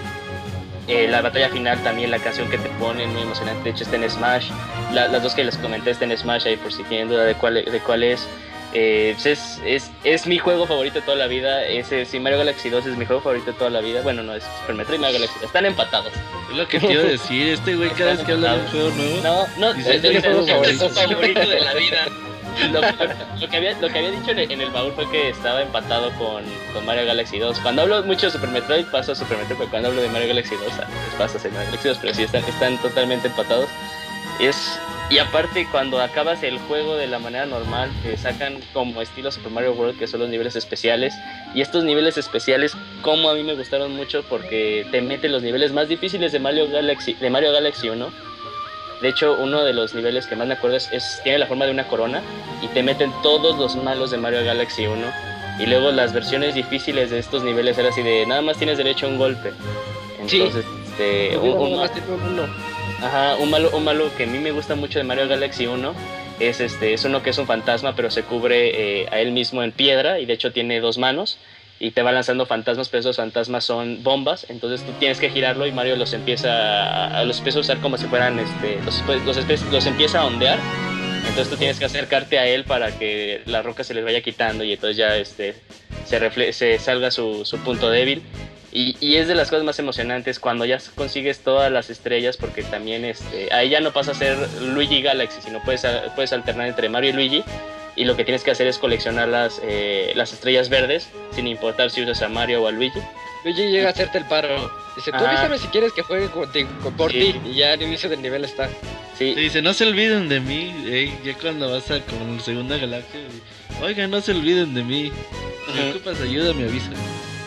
Eh, 0.89 1.07
la 1.09 1.21
batalla 1.21 1.49
final 1.51 1.81
también, 1.83 2.11
la 2.11 2.19
canción 2.19 2.49
que 2.49 2.59
te 2.59 2.69
ponen, 2.71 3.13
muy 3.13 3.23
emocionante. 3.23 3.63
De 3.65 3.71
hecho, 3.71 3.85
está 3.85 3.97
en 3.97 4.09
Smash. 4.11 4.51
La- 4.93 5.09
las 5.09 5.23
dos 5.23 5.35
que 5.35 5.45
les 5.45 5.57
comenté 5.57 5.91
están 5.91 6.11
en 6.11 6.19
Smash, 6.19 6.47
ahí 6.47 6.57
por 6.57 6.73
si 6.73 6.83
tienen 6.85 7.09
duda 7.09 7.25
de 7.25 7.35
cuál, 7.35 7.55
de 7.65 7.81
cuál 7.81 8.03
es. 8.03 8.27
Eh, 8.73 9.13
pues 9.15 9.27
es, 9.27 9.61
es, 9.65 9.91
es 10.05 10.27
mi 10.29 10.39
juego 10.39 10.65
favorito 10.67 10.97
de 11.01 11.03
toda 11.03 11.17
la 11.17 11.27
vida. 11.27 11.65
Ese, 11.67 12.05
sí, 12.07 12.21
Mario 12.21 12.39
Galaxy 12.39 12.71
2 12.71 12.87
es 12.87 12.97
mi 12.97 13.05
juego 13.05 13.21
favorito 13.21 13.47
de 13.53 13.59
toda 13.59 13.71
la 13.71 13.81
vida. 13.81 14.01
Bueno, 14.03 14.23
no, 14.23 14.35
es 14.35 14.45
Super 14.61 14.77
Metroid 14.77 14.99
y 14.99 15.01
Mario 15.01 15.19
Galaxy. 15.21 15.45
Están 15.45 15.67
empatados. 15.67 16.13
Es 16.51 16.57
lo 16.57 16.67
que 16.69 16.77
a 16.79 16.81
decir, 17.03 17.49
este 17.49 17.75
güey 17.77 17.91
cada 17.91 18.13
vez 18.13 18.21
que 18.25 18.33
habla 18.33 18.55
de 18.57 18.61
un 18.61 18.67
juego 18.69 18.91
nuevo, 18.91 19.23
No, 19.23 19.47
no, 19.59 19.71
es 19.81 20.03
de 20.03 20.09
"Es 20.09 20.15
mi 20.15 20.21
juego 20.21 20.47
favorito". 20.47 20.89
favoritos 20.89 21.49
de 21.49 21.61
la 21.61 21.75
vida. 21.75 22.07
Lo, 23.41 23.49
que 23.49 23.57
había, 23.57 23.75
dicho 23.75 24.31
en 24.31 24.61
el, 24.61 24.71
baúl 24.71 24.93
fue 24.93 25.09
que 25.11 25.31
estaba 25.31 25.63
empatado 25.63 26.11
con, 26.13 26.45
Mario 26.85 27.07
Galaxy 27.07 27.39
2. 27.39 27.59
Cuando 27.61 27.83
hablo 27.83 28.03
mucho 28.05 28.27
de 28.27 28.33
Super 28.33 28.51
Metroid, 28.51 28.87
paso 28.87 29.13
a 29.13 29.15
Super 29.15 29.39
Metroid, 29.39 29.59
pero 29.59 29.71
cuando 29.71 29.89
hablo 29.89 30.03
de 30.03 30.09
Mario 30.09 30.29
Galaxy 30.29 30.55
2, 30.55 30.65
ah, 30.81 30.87
pues 30.87 31.15
paso 31.17 31.39
a 31.39 31.51
Mario 31.51 31.67
Galaxy 31.67 31.89
2, 31.89 31.99
pero 32.01 32.15
sí 32.15 32.23
están, 32.25 32.45
están 32.45 32.79
totalmente 32.79 33.29
empatados. 33.29 33.69
Es, 34.41 34.79
y 35.11 35.19
aparte, 35.19 35.67
cuando 35.71 36.01
acabas 36.01 36.43
el 36.43 36.59
juego 36.61 36.97
de 36.97 37.07
la 37.07 37.19
manera 37.19 37.45
normal, 37.47 37.91
te 38.03 38.17
sacan 38.17 38.61
como 38.73 39.03
estilo 39.03 39.31
Super 39.31 39.51
Mario 39.51 39.73
World, 39.73 39.99
que 39.99 40.07
son 40.07 40.21
los 40.21 40.29
niveles 40.29 40.57
especiales. 40.57 41.15
Y 41.55 41.61
estos 41.61 41.85
niveles 41.85 42.17
especiales, 42.17 42.77
como 43.03 43.29
a 43.29 43.35
mí 43.35 43.43
me 43.43 43.55
gustaron 43.55 43.95
mucho, 43.95 44.23
porque 44.29 44.87
te 44.91 45.03
meten 45.03 45.33
los 45.33 45.43
niveles 45.43 45.73
más 45.73 45.89
difíciles 45.89 46.33
de 46.33 46.39
Mario 46.39 46.71
Galaxy, 46.71 47.15
de 47.15 47.29
Mario 47.29 47.53
Galaxy 47.53 47.89
1. 47.89 48.30
De 49.01 49.09
hecho, 49.09 49.37
uno 49.39 49.65
de 49.65 49.73
los 49.73 49.95
niveles 49.95 50.27
que 50.27 50.37
más 50.37 50.47
me 50.47 50.55
acuerdo 50.55 50.77
es, 50.77 50.91
es- 50.93 51.21
tiene 51.23 51.39
la 51.39 51.47
forma 51.47 51.65
de 51.65 51.71
una 51.71 51.89
corona 51.89 52.23
y 52.63 52.67
te 52.69 52.83
meten 52.83 53.13
todos 53.23 53.59
los 53.59 53.77
malos 53.77 54.11
de 54.11 54.19
Mario 54.19 54.45
Galaxy 54.45 54.87
1. 54.87 55.07
Y 55.59 55.67
luego 55.67 55.91
las 55.91 56.13
versiones 56.13 56.55
difíciles 56.55 57.11
de 57.11 57.19
estos 57.19 57.43
niveles 57.43 57.77
era 57.79 57.89
así 57.91 58.03
de 58.03 58.25
nada 58.27 58.41
más 58.43 58.57
tienes 58.57 58.79
derecho 58.79 59.07
a 59.07 59.09
un 59.11 59.19
golpe. 59.19 59.53
Sí. 60.27 60.39
Entonces, 60.43 60.65
este, 60.91 61.37
un- 61.39 61.49
un- 61.51 61.89
tiene 61.91 62.07
uno. 62.33 62.43
Ajá, 63.03 63.37
un 63.37 63.51
malo, 63.51 63.71
un 63.75 63.85
malo 63.85 64.11
que 64.17 64.25
a 64.25 64.27
mí 64.27 64.39
me 64.39 64.51
gusta 64.53 64.75
mucho 64.75 64.99
de 64.99 65.05
Mario 65.05 65.27
Galaxy 65.29 65.67
1 65.67 65.95
es 66.39 66.61
este, 66.61 66.93
es 66.95 67.05
uno 67.05 67.23
que 67.23 67.31
es 67.31 67.39
un 67.39 67.47
fantasma, 67.47 67.95
pero 67.97 68.11
se 68.11 68.23
cubre 68.23 69.03
eh, 69.03 69.09
a 69.11 69.21
él 69.21 69.33
mismo 69.33 69.63
en 69.63 69.73
piedra 69.73 70.19
y 70.21 70.27
de 70.27 70.35
hecho 70.35 70.53
tiene 70.53 70.81
dos 70.81 70.99
manos 70.99 71.39
y 71.81 71.91
te 71.91 72.03
va 72.03 72.13
lanzando 72.13 72.47
fantasmas, 72.47 72.89
pero 72.91 73.01
esos 73.01 73.17
fantasmas 73.17 73.65
son 73.65 74.05
bombas, 74.05 74.47
entonces 74.51 74.87
tú 74.87 74.93
tienes 75.01 75.19
que 75.19 75.31
girarlo 75.31 75.67
y 75.67 75.73
Mario 75.73 75.97
los 75.97 76.13
empieza 76.13 77.19
a, 77.19 77.25
los 77.25 77.39
empieza 77.39 77.59
a 77.59 77.63
usar 77.63 77.79
como 77.79 77.97
si 77.97 78.07
fueran 78.07 78.39
este, 78.39 78.79
los, 78.85 79.03
los, 79.25 79.63
los 79.73 79.87
empieza 79.87 80.21
a 80.21 80.27
ondear. 80.27 80.59
Entonces 81.21 81.49
tú 81.51 81.57
tienes 81.57 81.79
que 81.79 81.85
acercarte 81.85 82.39
a 82.39 82.47
él 82.47 82.65
para 82.65 82.99
que 82.99 83.43
la 83.47 83.63
roca 83.63 83.85
se 83.85 83.95
les 83.95 84.05
vaya 84.05 84.21
quitando 84.21 84.65
y 84.65 84.73
entonces 84.73 84.97
ya 84.97 85.17
este, 85.17 85.55
se, 86.05 86.21
refle- 86.21 86.53
se 86.53 86.79
salga 86.79 87.11
su, 87.11 87.45
su 87.45 87.59
punto 87.59 87.89
débil. 87.91 88.23
Y, 88.73 88.97
y 89.01 89.17
es 89.17 89.27
de 89.29 89.35
las 89.35 89.51
cosas 89.51 89.65
más 89.65 89.79
emocionantes 89.79 90.39
cuando 90.39 90.65
ya 90.65 90.79
consigues 90.95 91.41
todas 91.41 91.73
las 91.73 91.91
estrellas, 91.91 92.37
porque 92.37 92.63
también 92.63 93.05
este, 93.05 93.53
ahí 93.53 93.69
ya 93.69 93.81
no 93.81 93.93
pasa 93.93 94.13
a 94.13 94.15
ser 94.15 94.37
Luigi 94.63 95.03
Galaxy, 95.03 95.41
sino 95.43 95.61
puedes, 95.63 95.85
puedes 96.15 96.33
alternar 96.33 96.69
entre 96.69 96.89
Mario 96.89 97.11
y 97.11 97.13
Luigi. 97.15 97.45
Y 98.01 98.05
lo 98.07 98.17
que 98.17 98.25
tienes 98.25 98.43
que 98.43 98.51
hacer 98.51 98.67
es 98.67 98.79
coleccionar 98.79 99.29
las, 99.29 99.61
eh, 99.63 100.13
las 100.15 100.33
estrellas 100.33 100.71
verdes, 100.71 101.11
sin 101.35 101.47
importar 101.47 101.91
si 101.91 102.01
usas 102.03 102.23
a 102.23 102.31
Mario 102.31 102.63
o 102.63 102.67
a 102.67 102.71
Luigi. 102.71 102.99
Luigi 103.45 103.65
llega 103.71 103.89
a 103.89 103.91
hacerte 103.91 104.17
el 104.17 104.25
paro. 104.25 104.71
Dice, 104.97 105.11
tú 105.11 105.19
Ajá. 105.19 105.29
avísame 105.29 105.59
si 105.59 105.67
quieres 105.69 105.93
que 105.93 106.01
juegue 106.01 106.29
contigo, 106.29 106.71
con- 106.83 106.97
por 106.97 107.13
Sí. 107.13 107.35
ti. 107.45 107.51
Y 107.51 107.55
ya 107.57 107.75
al 107.75 107.83
inicio 107.83 108.09
del 108.09 108.23
nivel 108.23 108.47
está. 108.47 108.71
Sí, 109.19 109.35
te 109.35 109.41
dice, 109.43 109.61
no 109.61 109.75
se 109.75 109.85
olviden 109.87 110.31
de 110.31 110.41
mí, 110.41 110.75
ey, 110.91 111.13
ya 111.23 111.35
cuando 111.35 111.71
vas 111.71 111.91
a 111.91 112.01
con 112.01 112.39
la 112.39 112.43
segunda 112.43 112.79
galaxia, 112.79 113.21
oiga, 113.83 114.07
no 114.07 114.23
se 114.23 114.33
olviden 114.33 114.73
de 114.75 114.83
mí, 114.83 115.13
si 115.75 115.91
ocupas 115.91 116.19
ayuda 116.23 116.55
me 116.55 116.65
avisa. 116.65 116.89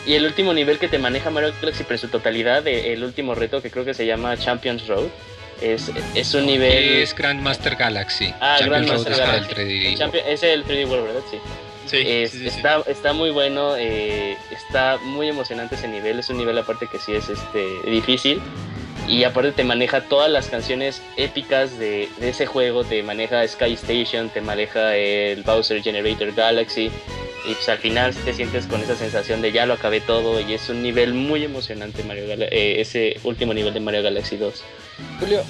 Y 0.06 0.12
el 0.14 0.24
último 0.24 0.52
nivel 0.54 0.78
que 0.78 0.86
te 0.86 0.98
maneja 1.00 1.30
Mario 1.30 1.52
Galaxy, 1.60 1.82
pero 1.82 1.94
en 1.96 2.00
su 2.00 2.08
totalidad, 2.08 2.64
eh, 2.68 2.92
el 2.92 3.02
último 3.02 3.34
reto 3.34 3.60
que 3.60 3.72
creo 3.72 3.84
que 3.84 3.94
se 3.94 4.06
llama 4.06 4.36
Champions 4.36 4.86
Road, 4.86 5.08
Es, 5.60 5.90
es 6.14 6.34
un 6.34 6.46
nivel... 6.46 7.02
Es 7.02 7.14
Grandmaster 7.14 7.76
Galaxy. 7.76 8.32
Ah, 8.40 8.58
Grandmaster 8.64 9.16
Galaxy. 9.16 9.52
el 9.60 9.68
3D. 9.68 9.98
Champion- 9.98 10.24
es 10.26 10.42
el 10.42 10.64
3D 10.64 10.88
World, 10.88 11.06
¿verdad? 11.06 11.20
Sí. 11.30 11.38
Sí, 11.86 11.98
Es- 12.06 12.30
sí, 12.30 12.38
sí, 12.38 12.50
sí. 12.50 12.56
está, 12.56 12.82
está 12.86 13.12
muy 13.12 13.30
bueno, 13.30 13.76
eh, 13.76 14.36
está 14.50 14.96
muy 15.02 15.28
emocionante 15.28 15.74
ese 15.74 15.86
nivel, 15.86 16.18
es 16.18 16.30
un 16.30 16.38
nivel 16.38 16.56
aparte 16.56 16.86
que 16.90 16.98
sí 16.98 17.12
es 17.12 17.28
este 17.28 17.90
difícil 17.90 18.40
y 19.06 19.24
aparte 19.24 19.52
te 19.52 19.64
maneja 19.64 20.00
todas 20.00 20.30
las 20.30 20.46
canciones 20.48 21.02
épicas 21.18 21.78
de, 21.78 22.08
de 22.20 22.30
ese 22.30 22.46
juego, 22.46 22.84
te 22.84 23.02
maneja 23.02 23.46
Sky 23.46 23.74
Station, 23.74 24.30
te 24.30 24.40
maneja 24.40 24.96
el 24.96 25.42
Bowser 25.42 25.82
Generator 25.82 26.32
Galaxy 26.34 26.90
y 27.46 27.52
pues 27.54 27.68
al 27.68 27.76
final 27.76 28.14
te 28.14 28.32
sientes 28.32 28.64
con 28.66 28.80
esa 28.80 28.96
sensación 28.96 29.42
de 29.42 29.52
ya 29.52 29.66
lo 29.66 29.74
acabé 29.74 30.00
todo 30.00 30.40
y 30.40 30.54
es 30.54 30.66
un 30.70 30.82
nivel 30.82 31.12
muy 31.12 31.44
emocionante 31.44 32.02
Mario 32.02 32.26
Gal- 32.26 32.48
eh, 32.50 32.80
ese 32.80 33.18
último 33.24 33.52
nivel 33.52 33.74
de 33.74 33.80
Mario 33.80 34.02
Galaxy 34.02 34.38
2. 34.38 34.64
Julio, 35.20 35.42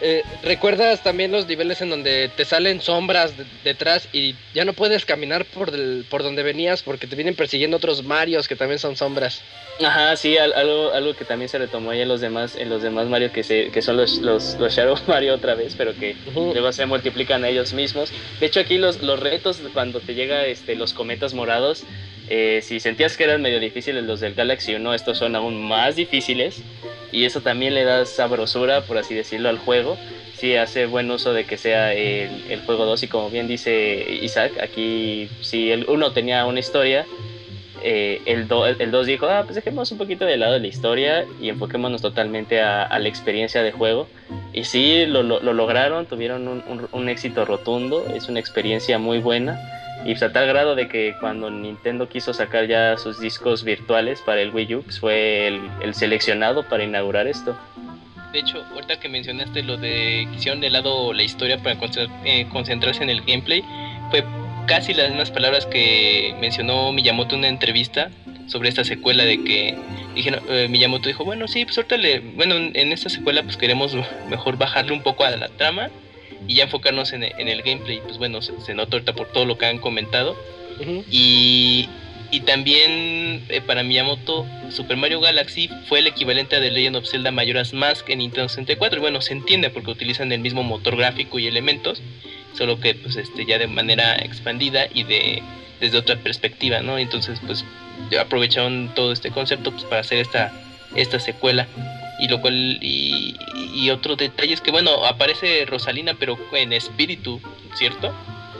eh, 0.00 0.22
¿recuerdas 0.42 1.02
también 1.02 1.30
los 1.30 1.46
niveles 1.46 1.80
en 1.82 1.90
donde 1.90 2.28
te 2.36 2.44
salen 2.44 2.80
sombras 2.80 3.36
de- 3.36 3.44
detrás 3.62 4.08
y 4.12 4.34
ya 4.52 4.64
no 4.64 4.72
puedes 4.72 5.04
caminar 5.04 5.44
por, 5.44 5.70
por 6.06 6.22
donde 6.24 6.42
venías 6.42 6.82
porque 6.82 7.06
te 7.06 7.14
vienen 7.14 7.36
persiguiendo 7.36 7.76
otros 7.76 8.02
Marios 8.02 8.48
que 8.48 8.56
también 8.56 8.78
son 8.80 8.96
sombras? 8.96 9.40
Ajá, 9.80 10.16
sí, 10.16 10.36
al- 10.36 10.52
algo, 10.54 10.92
algo 10.92 11.14
que 11.14 11.24
también 11.24 11.48
se 11.48 11.58
retomó 11.58 11.92
ahí 11.92 12.00
en 12.00 12.08
los 12.08 12.20
demás, 12.20 12.56
en 12.56 12.68
los 12.68 12.82
demás 12.82 13.06
Mario 13.06 13.30
que 13.32 13.44
se, 13.44 13.70
que 13.70 13.80
son 13.80 13.96
los, 13.96 14.20
los, 14.22 14.58
los 14.58 14.74
Shadow 14.74 14.96
Mario 15.06 15.34
otra 15.34 15.54
vez, 15.54 15.74
pero 15.78 15.94
que 15.96 16.16
luego 16.34 16.72
se 16.72 16.84
multiplican 16.86 17.44
a 17.44 17.48
ellos 17.48 17.72
mismos. 17.72 18.10
De 18.40 18.46
hecho 18.46 18.58
aquí 18.58 18.78
los, 18.78 19.00
los 19.02 19.20
retos 19.20 19.60
cuando 19.72 20.00
te 20.00 20.14
llega 20.14 20.46
este, 20.46 20.74
los 20.74 20.92
cometas 20.92 21.34
morados, 21.34 21.84
eh, 22.30 22.60
si 22.62 22.80
sentías 22.80 23.16
que 23.16 23.24
eran 23.24 23.42
medio 23.42 23.60
difíciles 23.60 24.04
los 24.04 24.20
del 24.20 24.34
Galaxy 24.34 24.74
1, 24.74 24.94
estos 24.94 25.18
son 25.18 25.34
aún 25.36 25.60
más 25.62 25.96
difíciles 25.96 26.62
y 27.12 27.24
eso 27.24 27.40
también 27.42 27.74
le 27.74 27.84
da 27.84 28.04
sabrosura, 28.04 28.86
por 28.86 28.98
así 28.98 29.14
decirlo, 29.14 29.48
al 29.48 29.58
juego. 29.58 29.96
Sí, 30.34 30.54
hace 30.54 30.86
buen 30.86 31.10
uso 31.10 31.32
de 31.32 31.46
que 31.46 31.56
sea 31.56 31.92
el, 31.94 32.30
el 32.48 32.60
juego 32.60 32.84
2 32.84 33.02
y 33.02 33.08
como 33.08 33.30
bien 33.30 33.48
dice 33.48 34.06
Isaac, 34.22 34.52
aquí 34.62 35.28
si 35.40 35.70
el 35.72 35.86
1 35.88 36.12
tenía 36.12 36.44
una 36.46 36.60
historia, 36.60 37.06
eh, 37.82 38.20
el 38.26 38.46
2 38.48 38.76
el 38.78 39.06
dijo, 39.06 39.26
ah, 39.26 39.42
pues 39.44 39.54
dejemos 39.56 39.90
un 39.92 39.98
poquito 39.98 40.24
de 40.24 40.36
lado 40.36 40.58
la 40.58 40.66
historia 40.66 41.24
y 41.40 41.48
enfoquémonos 41.48 42.02
totalmente 42.02 42.60
a, 42.60 42.82
a 42.82 42.98
la 42.98 43.08
experiencia 43.08 43.62
de 43.62 43.72
juego. 43.72 44.08
Y 44.52 44.64
sí, 44.64 45.06
lo, 45.06 45.22
lo- 45.22 45.40
lo 45.40 45.52
lograron, 45.52 46.06
tuvieron 46.06 46.48
un, 46.48 46.62
un- 46.68 46.88
un 46.92 47.08
éxito 47.08 47.44
rotundo, 47.44 48.06
es 48.14 48.28
una 48.28 48.40
experiencia 48.40 48.98
muy 48.98 49.18
buena. 49.18 49.58
Y 50.04 50.12
pues 50.12 50.22
a 50.22 50.32
tal 50.32 50.46
grado 50.46 50.74
de 50.74 50.88
que 50.88 51.14
cuando 51.20 51.50
Nintendo 51.50 52.08
quiso 52.08 52.32
sacar 52.32 52.66
ya 52.66 52.96
sus 52.96 53.20
discos 53.20 53.64
virtuales 53.64 54.22
para 54.22 54.40
el 54.40 54.50
Wii 54.50 54.74
U, 54.76 54.82
pues 54.82 55.00
fue 55.00 55.48
el, 55.48 55.60
el 55.82 55.94
seleccionado 55.94 56.62
para 56.62 56.84
inaugurar 56.84 57.26
esto. 57.26 57.56
De 58.32 58.40
hecho, 58.40 58.64
ahorita 58.74 59.00
que 59.00 59.08
mencionaste 59.08 59.62
lo 59.62 59.76
de 59.76 60.26
que 60.30 60.36
hicieron 60.36 60.60
de 60.60 60.70
lado 60.70 61.12
la 61.12 61.22
historia 61.22 61.58
para 61.58 61.78
eh, 62.24 62.46
concentrarse 62.50 63.02
en 63.02 63.10
el 63.10 63.22
gameplay, 63.22 63.64
fue 64.10 64.24
casi 64.66 64.92
las 64.92 65.08
mismas 65.08 65.30
palabras 65.30 65.64
que 65.66 66.34
mencionó 66.40 66.92
Miyamoto 66.92 67.34
en 67.34 67.40
una 67.40 67.48
entrevista 67.48 68.10
sobre 68.46 68.68
esta 68.68 68.84
secuela 68.84 69.24
de 69.24 69.42
que 69.42 69.76
dijeron, 70.14 70.42
eh, 70.48 70.68
Miyamoto 70.68 71.08
dijo, 71.08 71.24
bueno, 71.24 71.48
sí, 71.48 71.64
pues 71.64 71.78
ahorita 71.78 71.96
bueno, 72.34 72.54
en 72.56 72.92
esta 72.92 73.08
secuela 73.08 73.42
pues 73.42 73.56
queremos 73.56 73.96
mejor 74.28 74.58
bajarle 74.58 74.92
un 74.92 75.02
poco 75.02 75.24
a 75.24 75.30
la 75.30 75.48
trama 75.48 75.90
y 76.46 76.54
ya 76.54 76.64
enfocarnos 76.64 77.12
en, 77.12 77.24
el- 77.24 77.32
en 77.38 77.48
el 77.48 77.62
gameplay. 77.62 78.00
Pues 78.04 78.18
bueno, 78.18 78.40
se, 78.42 78.58
se 78.60 78.74
nota 78.74 78.96
ahorita 78.96 79.12
por 79.14 79.28
todo 79.32 79.44
lo 79.44 79.58
que 79.58 79.66
han 79.66 79.78
comentado. 79.78 80.36
Y, 81.10 81.88
y 82.30 82.40
también 82.40 83.44
eh, 83.48 83.60
para 83.66 83.82
Miyamoto, 83.82 84.46
Super 84.70 84.96
Mario 84.96 85.20
Galaxy 85.20 85.68
fue 85.88 85.98
el 86.00 86.06
equivalente 86.06 86.54
a 86.56 86.60
The 86.60 86.70
Legend 86.70 86.96
of 86.96 87.06
Zelda 87.08 87.30
Majora's 87.32 87.72
Mask 87.72 88.08
en 88.10 88.18
Nintendo 88.18 88.48
64. 88.48 88.98
Y 88.98 89.00
bueno, 89.00 89.20
se 89.20 89.32
entiende 89.32 89.70
porque 89.70 89.90
utilizan 89.90 90.30
el 90.30 90.40
mismo 90.40 90.62
motor 90.62 90.96
gráfico 90.96 91.38
y 91.38 91.46
elementos, 91.48 92.00
solo 92.56 92.78
que 92.80 92.94
pues 92.94 93.16
este 93.16 93.44
ya 93.46 93.58
de 93.58 93.66
manera 93.66 94.16
expandida 94.16 94.86
y 94.94 95.02
de 95.04 95.42
desde 95.80 95.98
otra 95.98 96.16
perspectiva, 96.16 96.80
¿no? 96.80 96.98
Entonces, 96.98 97.40
pues 97.46 97.64
aprovecharon 98.20 98.90
todo 98.94 99.12
este 99.12 99.30
concepto 99.30 99.70
pues, 99.72 99.84
para 99.84 100.00
hacer 100.00 100.18
esta 100.18 100.52
esta 100.94 101.18
secuela. 101.20 101.66
Y 102.18 102.28
lo 102.28 102.40
cual 102.40 102.78
y, 102.80 103.36
y 103.74 103.90
otro 103.90 104.16
detalle 104.16 104.52
es 104.54 104.60
que 104.60 104.70
bueno, 104.70 105.04
aparece 105.04 105.64
Rosalina 105.66 106.14
pero 106.18 106.36
en 106.52 106.72
espíritu, 106.72 107.40
¿cierto? 107.74 108.12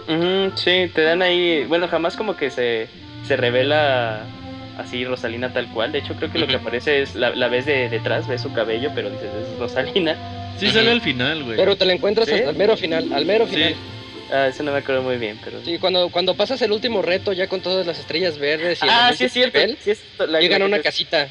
Ujú, 0.06 0.56
sí, 0.56 0.90
te 0.94 1.02
dan 1.02 1.22
ahí, 1.22 1.64
bueno, 1.66 1.88
jamás 1.88 2.16
como 2.16 2.36
que 2.36 2.50
se, 2.50 2.88
se 3.26 3.36
revela 3.36 4.22
así 4.78 5.04
Rosalina 5.04 5.52
tal 5.52 5.66
cual. 5.68 5.92
De 5.92 5.98
hecho, 5.98 6.14
creo 6.14 6.30
que 6.32 6.38
lo 6.38 6.46
que 6.46 6.54
aparece 6.56 7.02
es 7.02 7.14
la, 7.14 7.30
la 7.30 7.48
ves 7.48 7.66
de 7.66 7.88
detrás, 7.88 8.26
ves 8.28 8.40
su 8.42 8.52
cabello, 8.52 8.90
pero 8.94 9.10
dices, 9.10 9.28
es 9.34 9.58
Rosalina. 9.58 10.16
Sí 10.58 10.70
sale 10.70 10.90
al 10.90 11.00
final, 11.02 11.44
güey. 11.44 11.56
Pero 11.56 11.76
te 11.76 11.84
la 11.84 11.92
encuentras 11.92 12.28
¿Sí? 12.28 12.34
el 12.34 12.54
mero 12.56 12.76
final, 12.76 13.12
al 13.12 13.26
mero 13.26 13.46
Sí. 13.46 13.54
final. 13.54 13.74
Ah, 14.30 14.46
eso 14.48 14.62
no 14.62 14.72
me 14.72 14.78
acuerdo 14.78 15.02
muy 15.02 15.16
bien, 15.16 15.38
pero... 15.42 15.64
Sí, 15.64 15.78
cuando, 15.78 16.10
cuando 16.10 16.34
pasas 16.34 16.60
el 16.62 16.70
último 16.72 17.00
reto 17.00 17.32
ya 17.32 17.46
con 17.46 17.60
todas 17.62 17.86
las 17.86 17.98
estrellas 17.98 18.38
verdes 18.38 18.78
y 18.82 18.86
Ah, 18.88 19.12
sí 19.16 19.24
es 19.24 19.32
cierto. 19.32 19.58
nivel, 19.58 19.78
sí 19.80 19.92
es 19.92 20.02
la, 20.18 20.38
llegan 20.40 20.60
a 20.62 20.66
una 20.66 20.80
casita. 20.80 21.28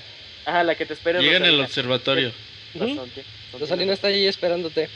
Ajá, 0.48 0.64
la 0.64 0.76
que 0.76 0.86
te 0.86 0.94
espera. 0.94 1.20
es 1.20 1.26
Llegan 1.26 1.44
al 1.44 1.60
observatorio. 1.60 2.32
Razón, 2.74 3.12
Rosalina 3.60 3.92
está 3.92 4.08
ahí 4.08 4.26
esperándote. 4.26 4.88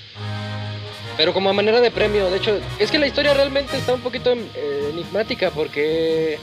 Pero 1.17 1.33
como 1.33 1.49
a 1.49 1.53
manera 1.53 1.81
de 1.81 1.91
premio, 1.91 2.31
de 2.31 2.37
hecho, 2.37 2.57
es 2.79 2.89
que 2.89 2.97
la 2.97 3.07
historia 3.07 3.33
realmente 3.33 3.75
está 3.75 3.93
un 3.93 3.99
poquito 3.99 4.31
eh, 4.33 4.89
enigmática 4.93 5.51
porque 5.51 6.39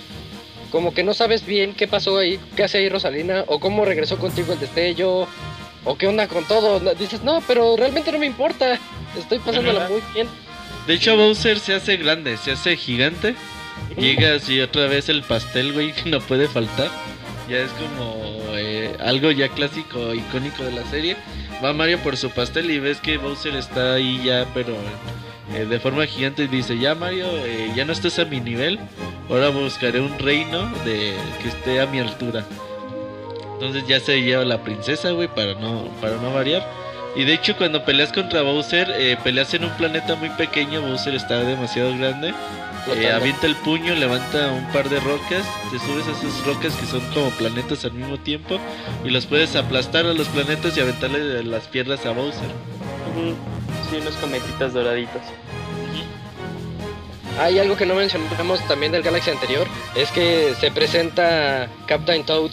como 0.71 0.92
que 0.92 1.03
no 1.03 1.15
sabes 1.15 1.47
bien 1.47 1.73
qué 1.73 1.89
pasó 1.89 2.19
ahí, 2.19 2.39
qué 2.55 2.65
hace 2.65 2.78
ahí 2.78 2.91
Rosalina, 2.91 3.44
o 3.47 3.58
cómo 3.60 3.87
regresó 3.87 4.19
contigo 4.19 4.53
el 4.53 4.60
destello, 4.60 5.26
o 5.85 5.97
qué 5.97 6.07
onda 6.07 6.28
con 6.28 6.47
todo. 6.47 6.78
Dices, 6.94 7.23
no, 7.23 7.42
pero 7.47 7.76
realmente 7.78 8.12
no 8.12 8.19
me 8.19 8.26
importa, 8.26 8.78
estoy 9.19 9.39
pasándola 9.39 9.89
muy 9.89 10.03
bien. 10.12 10.28
De 10.87 10.92
hecho, 10.92 11.17
Bowser 11.17 11.58
se 11.60 11.73
hace 11.73 11.97
grande, 11.97 12.37
se 12.37 12.53
hace 12.53 12.76
gigante. 12.76 13.35
Llega 13.97 14.35
así 14.35 14.60
otra 14.60 14.87
vez 14.87 15.08
el 15.08 15.23
pastel, 15.23 15.73
güey, 15.73 15.92
que 15.94 16.10
no 16.10 16.21
puede 16.21 16.47
faltar. 16.47 16.91
Ya 17.48 17.60
es 17.60 17.70
como 17.72 18.14
eh, 18.56 18.94
algo 19.00 19.31
ya 19.31 19.48
clásico, 19.48 20.12
icónico 20.12 20.64
de 20.64 20.72
la 20.72 20.84
serie. 20.84 21.16
Va 21.64 21.72
Mario 21.72 21.98
por 22.00 22.16
su 22.16 22.31
pastel 22.31 22.70
y 22.70 22.78
ves 22.78 23.00
que 23.00 23.16
Bowser 23.16 23.56
está 23.56 23.94
ahí 23.94 24.22
ya, 24.22 24.47
pero 24.52 24.74
eh, 25.54 25.64
de 25.64 25.81
forma 25.81 26.04
gigante. 26.06 26.44
Y 26.44 26.48
dice, 26.48 26.78
ya 26.78 26.94
Mario, 26.94 27.26
eh, 27.47 27.72
ya 27.74 27.86
no 27.86 27.92
estás 27.92 28.18
a 28.18 28.26
mi 28.26 28.40
nivel. 28.40 28.78
Ahora 29.31 29.48
buscaré 29.48 30.00
un 30.00 30.18
reino 30.18 30.66
de 30.84 31.14
que 31.40 31.48
esté 31.48 31.81
a 31.81 31.86
mi 31.86 32.00
altura. 32.00 32.44
Entonces 33.54 33.86
ya 33.86 33.98
se 33.98 34.20
lleva 34.20 34.44
la 34.44 34.62
princesa, 34.62 35.10
güey, 35.12 35.28
para 35.28 35.54
no, 35.54 35.88
para 36.02 36.16
no 36.16 36.32
variar. 36.32 36.68
Y 37.16 37.24
de 37.24 37.32
hecho 37.32 37.56
cuando 37.56 37.84
peleas 37.84 38.12
contra 38.12 38.42
Bowser, 38.42 39.18
peleas 39.24 39.52
en 39.54 39.64
un 39.64 39.70
planeta 39.70 40.14
muy 40.14 40.28
pequeño, 40.31 40.82
Bowser 40.82 41.14
está 41.14 41.42
demasiado 41.42 41.97
grande. 41.97 42.34
Eh, 42.94 43.12
avienta 43.12 43.47
el 43.47 43.54
puño, 43.56 43.94
levanta 43.94 44.51
un 44.51 44.67
par 44.72 44.88
de 44.88 44.99
rocas, 45.01 45.44
te 45.71 45.78
subes 45.78 46.06
a 46.06 46.12
esas 46.12 46.44
rocas 46.47 46.74
que 46.74 46.87
son 46.87 47.01
como 47.12 47.31
planetas 47.31 47.85
al 47.85 47.92
mismo 47.92 48.19
tiempo 48.19 48.58
y 49.04 49.10
los 49.10 49.26
puedes 49.26 49.56
aplastar 49.56 50.06
a 50.06 50.15
los 50.15 50.28
planetas 50.28 50.76
y 50.76 50.81
aventarle 50.81 51.44
las 51.44 51.67
piernas 51.69 52.04
a 52.06 52.12
Bowser. 52.12 52.49
Sí, 53.90 53.97
unos 53.97 54.15
cometitas 54.17 54.72
doraditos. 54.72 55.22
Hay 57.38 57.58
algo 57.58 57.76
que 57.76 57.87
no 57.87 57.94
mencionamos 57.94 58.67
también 58.67 58.90
del 58.90 59.03
Galaxy 59.03 59.31
anterior, 59.31 59.67
es 59.94 60.10
que 60.10 60.54
se 60.58 60.71
presenta 60.71 61.69
Captain 61.87 62.24
Toad. 62.24 62.51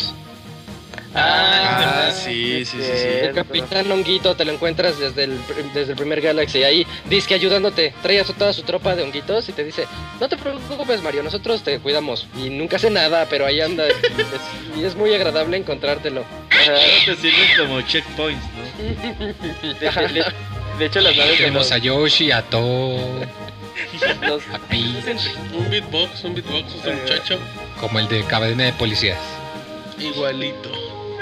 Ah, 1.16 2.08
Ah, 2.08 2.12
sí, 2.12 2.66
sí, 2.66 2.78
sí, 2.78 2.84
sí. 2.84 3.08
El 3.08 3.34
Capitán 3.34 3.90
Honguito 3.92 4.36
te 4.36 4.44
lo 4.46 4.52
encuentras 4.52 5.00
desde 5.00 5.24
el, 5.24 5.40
desde 5.74 5.92
el 5.92 5.98
primer 5.98 6.22
Galaxy. 6.22 6.64
Ahí 6.64 6.86
dice 7.06 7.28
que 7.30 7.34
ayudándote, 7.36 7.94
trae 8.04 8.20
a 8.20 8.24
su- 8.26 8.34
toda 8.34 8.52
su 8.54 8.64
tropa 8.64 8.96
de 8.96 9.04
honguitos 9.04 9.48
y 9.50 9.54
te 9.54 9.64
dice: 9.64 9.88
No 10.20 10.28
te 10.30 10.38
preocupes, 10.38 11.02
Mario, 11.02 11.24
nosotros 11.24 11.64
te 11.64 11.80
cuidamos. 11.80 12.28
Y 12.38 12.50
nunca 12.50 12.76
hace 12.76 12.90
nada, 12.90 13.28
pero 13.30 13.46
ahí 13.46 13.62
anda. 13.62 13.88
Es- 13.88 13.96
y 14.78 14.84
es 14.84 14.96
muy 14.96 15.14
agradable 15.14 15.58
encontrártelo. 15.58 16.26
Ahora 16.52 16.80
te 17.06 17.16
sirven 17.16 17.48
como 17.58 17.82
checkpoints, 17.82 18.44
¿no? 18.56 18.84
De, 19.64 19.74
de- 19.80 20.08
de- 20.14 20.26
de 20.80 20.86
hecho, 20.86 21.00
las 21.02 21.16
naves 21.16 21.38
Tenemos 21.38 21.64
los, 21.64 21.72
a 21.72 21.78
Yoshi, 21.78 22.32
a 22.32 22.42
Toad, 22.44 23.00
los- 24.22 24.44
a 24.54 24.60
Peach, 24.70 25.20
Un 25.54 25.70
beatbox, 25.70 26.24
un 26.26 26.36
beatbox, 26.36 26.76
este 26.76 26.94
muchacho. 26.94 27.40
como 27.80 28.00
el 28.00 28.08
de 28.10 28.24
Cadena 28.26 28.66
de 28.66 28.74
Policías. 28.74 29.18
Igualito. 29.98 30.72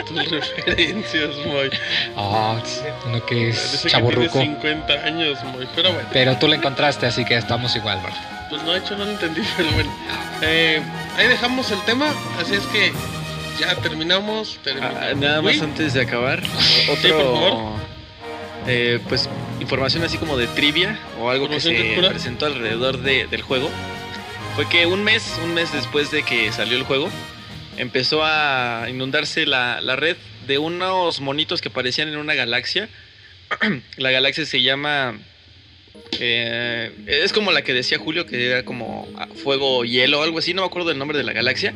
Tus 0.08 0.30
referencias, 0.30 1.30
Moy. 1.46 1.70
Ah, 2.16 2.62
uno 3.06 3.26
que 3.26 3.50
es 3.50 3.86
chaburruco. 3.88 4.32
tiene 4.40 4.56
50 4.56 4.94
años, 4.94 5.44
Moy. 5.46 5.68
Pero 5.76 5.94
bueno, 5.94 6.08
Pero 6.12 6.38
tú 6.38 6.48
lo 6.48 6.56
encontraste, 6.56 7.06
así 7.06 7.24
que 7.26 7.36
estamos 7.38 7.76
igual, 7.76 8.00
bro. 8.02 8.12
pues 8.50 8.64
no, 8.64 8.72
de 8.74 8.80
hecho 8.80 8.96
no 8.98 9.06
lo 9.06 9.12
entendí, 9.12 9.42
pero 9.58 9.72
bueno. 9.72 9.92
Eh, 10.42 10.82
ahí 11.18 11.28
dejamos 11.28 11.72
el 11.72 11.82
tema, 11.84 12.08
así 12.40 12.54
es 12.56 12.66
que 12.68 12.92
ya 13.60 13.76
terminamos. 13.76 14.58
terminamos. 14.64 14.98
Ah, 15.02 15.14
nada 15.16 15.42
más 15.42 15.56
Uy, 15.56 15.62
antes 15.62 15.94
de 15.94 16.02
acabar, 16.02 16.42
por 16.88 16.98
otro, 16.98 17.18
favor. 17.20 17.74
eh, 18.68 19.00
pues 19.08 19.30
información 19.60 20.04
así 20.04 20.18
como 20.18 20.36
de 20.38 20.48
trivia 20.48 20.98
o 21.20 21.30
algo 21.30 21.48
que 21.50 21.60
se 21.62 21.72
presentó 22.10 22.46
alrededor 22.48 22.98
de- 23.02 23.28
del 23.28 23.42
juego, 23.42 23.70
fue 24.56 24.68
que 24.68 24.86
un 24.86 25.04
mes, 25.04 25.40
un 25.44 25.54
mes 25.54 25.72
después 25.72 26.12
de 26.12 26.24
que 26.24 26.52
salió 26.52 26.78
el 26.78 26.84
juego, 26.84 27.10
empezó 27.78 28.22
a 28.24 28.88
inundarse 28.90 29.46
la, 29.46 29.82
la 29.82 29.96
red 29.96 30.18
de 30.48 30.58
unos 30.58 31.22
monitos 31.22 31.62
que 31.62 31.70
aparecían 31.70 32.10
en 32.10 32.18
una 32.18 32.34
galaxia 32.34 32.90
la 33.98 34.12
galaxia 34.12 34.46
se 34.46 34.62
llama... 34.62 35.18
eh, 36.20 36.92
es 37.08 37.34
como 37.34 37.52
la 37.52 37.64
que 37.64 37.74
decía 37.74 37.98
Julio, 37.98 38.26
que 38.26 38.48
era 38.48 38.66
como 38.66 39.08
fuego 39.44 39.84
hielo 39.86 40.20
o 40.20 40.24
algo 40.24 40.40
así, 40.40 40.54
no 40.54 40.62
me 40.62 40.68
acuerdo 40.68 40.90
del 40.90 40.98
nombre 40.98 41.18
de 41.18 41.24
la 41.24 41.34
galaxia. 41.34 41.74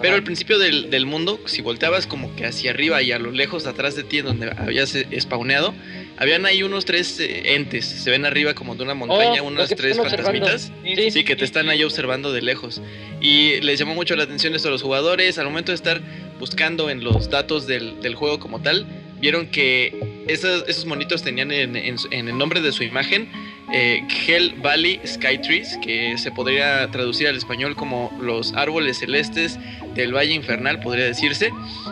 Pero 0.00 0.14
al 0.14 0.22
principio 0.22 0.58
del, 0.58 0.90
del 0.90 1.06
mundo, 1.06 1.40
si 1.46 1.62
volteabas 1.62 2.06
como 2.06 2.36
que 2.36 2.44
hacia 2.44 2.70
arriba 2.70 3.00
y 3.02 3.12
a 3.12 3.18
lo 3.18 3.30
lejos 3.30 3.66
atrás 3.66 3.96
de 3.96 4.04
ti, 4.04 4.20
donde 4.20 4.50
habías 4.56 4.94
eh, 4.94 5.06
spawneado, 5.20 5.74
habían 6.18 6.46
ahí 6.46 6.62
unos 6.62 6.84
tres 6.84 7.18
eh, 7.20 7.54
entes. 7.54 7.84
Se 7.86 8.10
ven 8.10 8.24
arriba 8.24 8.54
como 8.54 8.74
de 8.74 8.82
una 8.82 8.94
montaña, 8.94 9.42
Oh, 9.42 9.50
los 9.50 9.68
que 9.68 9.76
te 9.76 9.82
tres 9.82 9.96
fantasmitas. 10.42 10.72
Sí, 11.12 11.24
que 11.24 11.36
te 11.36 11.44
están 11.44 11.68
ahí 11.68 11.82
observando 11.84 12.32
de 12.32 12.42
lejos. 12.42 12.80
Y 13.20 13.60
les 13.60 13.78
llamó 13.78 13.94
mucho 13.94 14.16
la 14.16 14.24
atención 14.24 14.54
esto 14.54 14.68
a 14.68 14.70
los 14.70 14.82
jugadores. 14.82 15.38
Al 15.38 15.46
momento 15.46 15.72
de 15.72 15.76
estar 15.76 16.00
buscando 16.38 16.90
en 16.90 17.02
los 17.04 17.30
datos 17.30 17.66
del, 17.66 18.00
del 18.00 18.14
juego 18.14 18.38
como 18.38 18.60
tal, 18.60 18.86
vieron 19.20 19.46
que 19.46 20.24
esos, 20.28 20.64
esos 20.68 20.84
monitos 20.86 21.22
tenían 21.22 21.50
en, 21.52 21.76
en 21.76 21.98
su- 21.98 22.08
en 22.10 22.28
el 22.28 22.36
nombre 22.36 22.60
de 22.60 22.72
su 22.72 22.82
imagen 22.82 23.28
eh, 23.72 24.06
Hell 24.26 24.54
Valley 24.58 25.00
Sky 25.06 25.38
Trees, 25.38 25.78
que 25.82 26.16
se 26.18 26.30
podría 26.30 26.88
traducir 26.90 27.28
al 27.28 27.36
español 27.36 27.74
como 27.74 28.16
los 28.20 28.52
árboles 28.54 28.98
celestes 28.98 29.58
del 29.94 30.14
Valle 30.14 30.34
Infernal, 30.34 30.80
podría 30.80 31.04
decirse. 31.04 31.50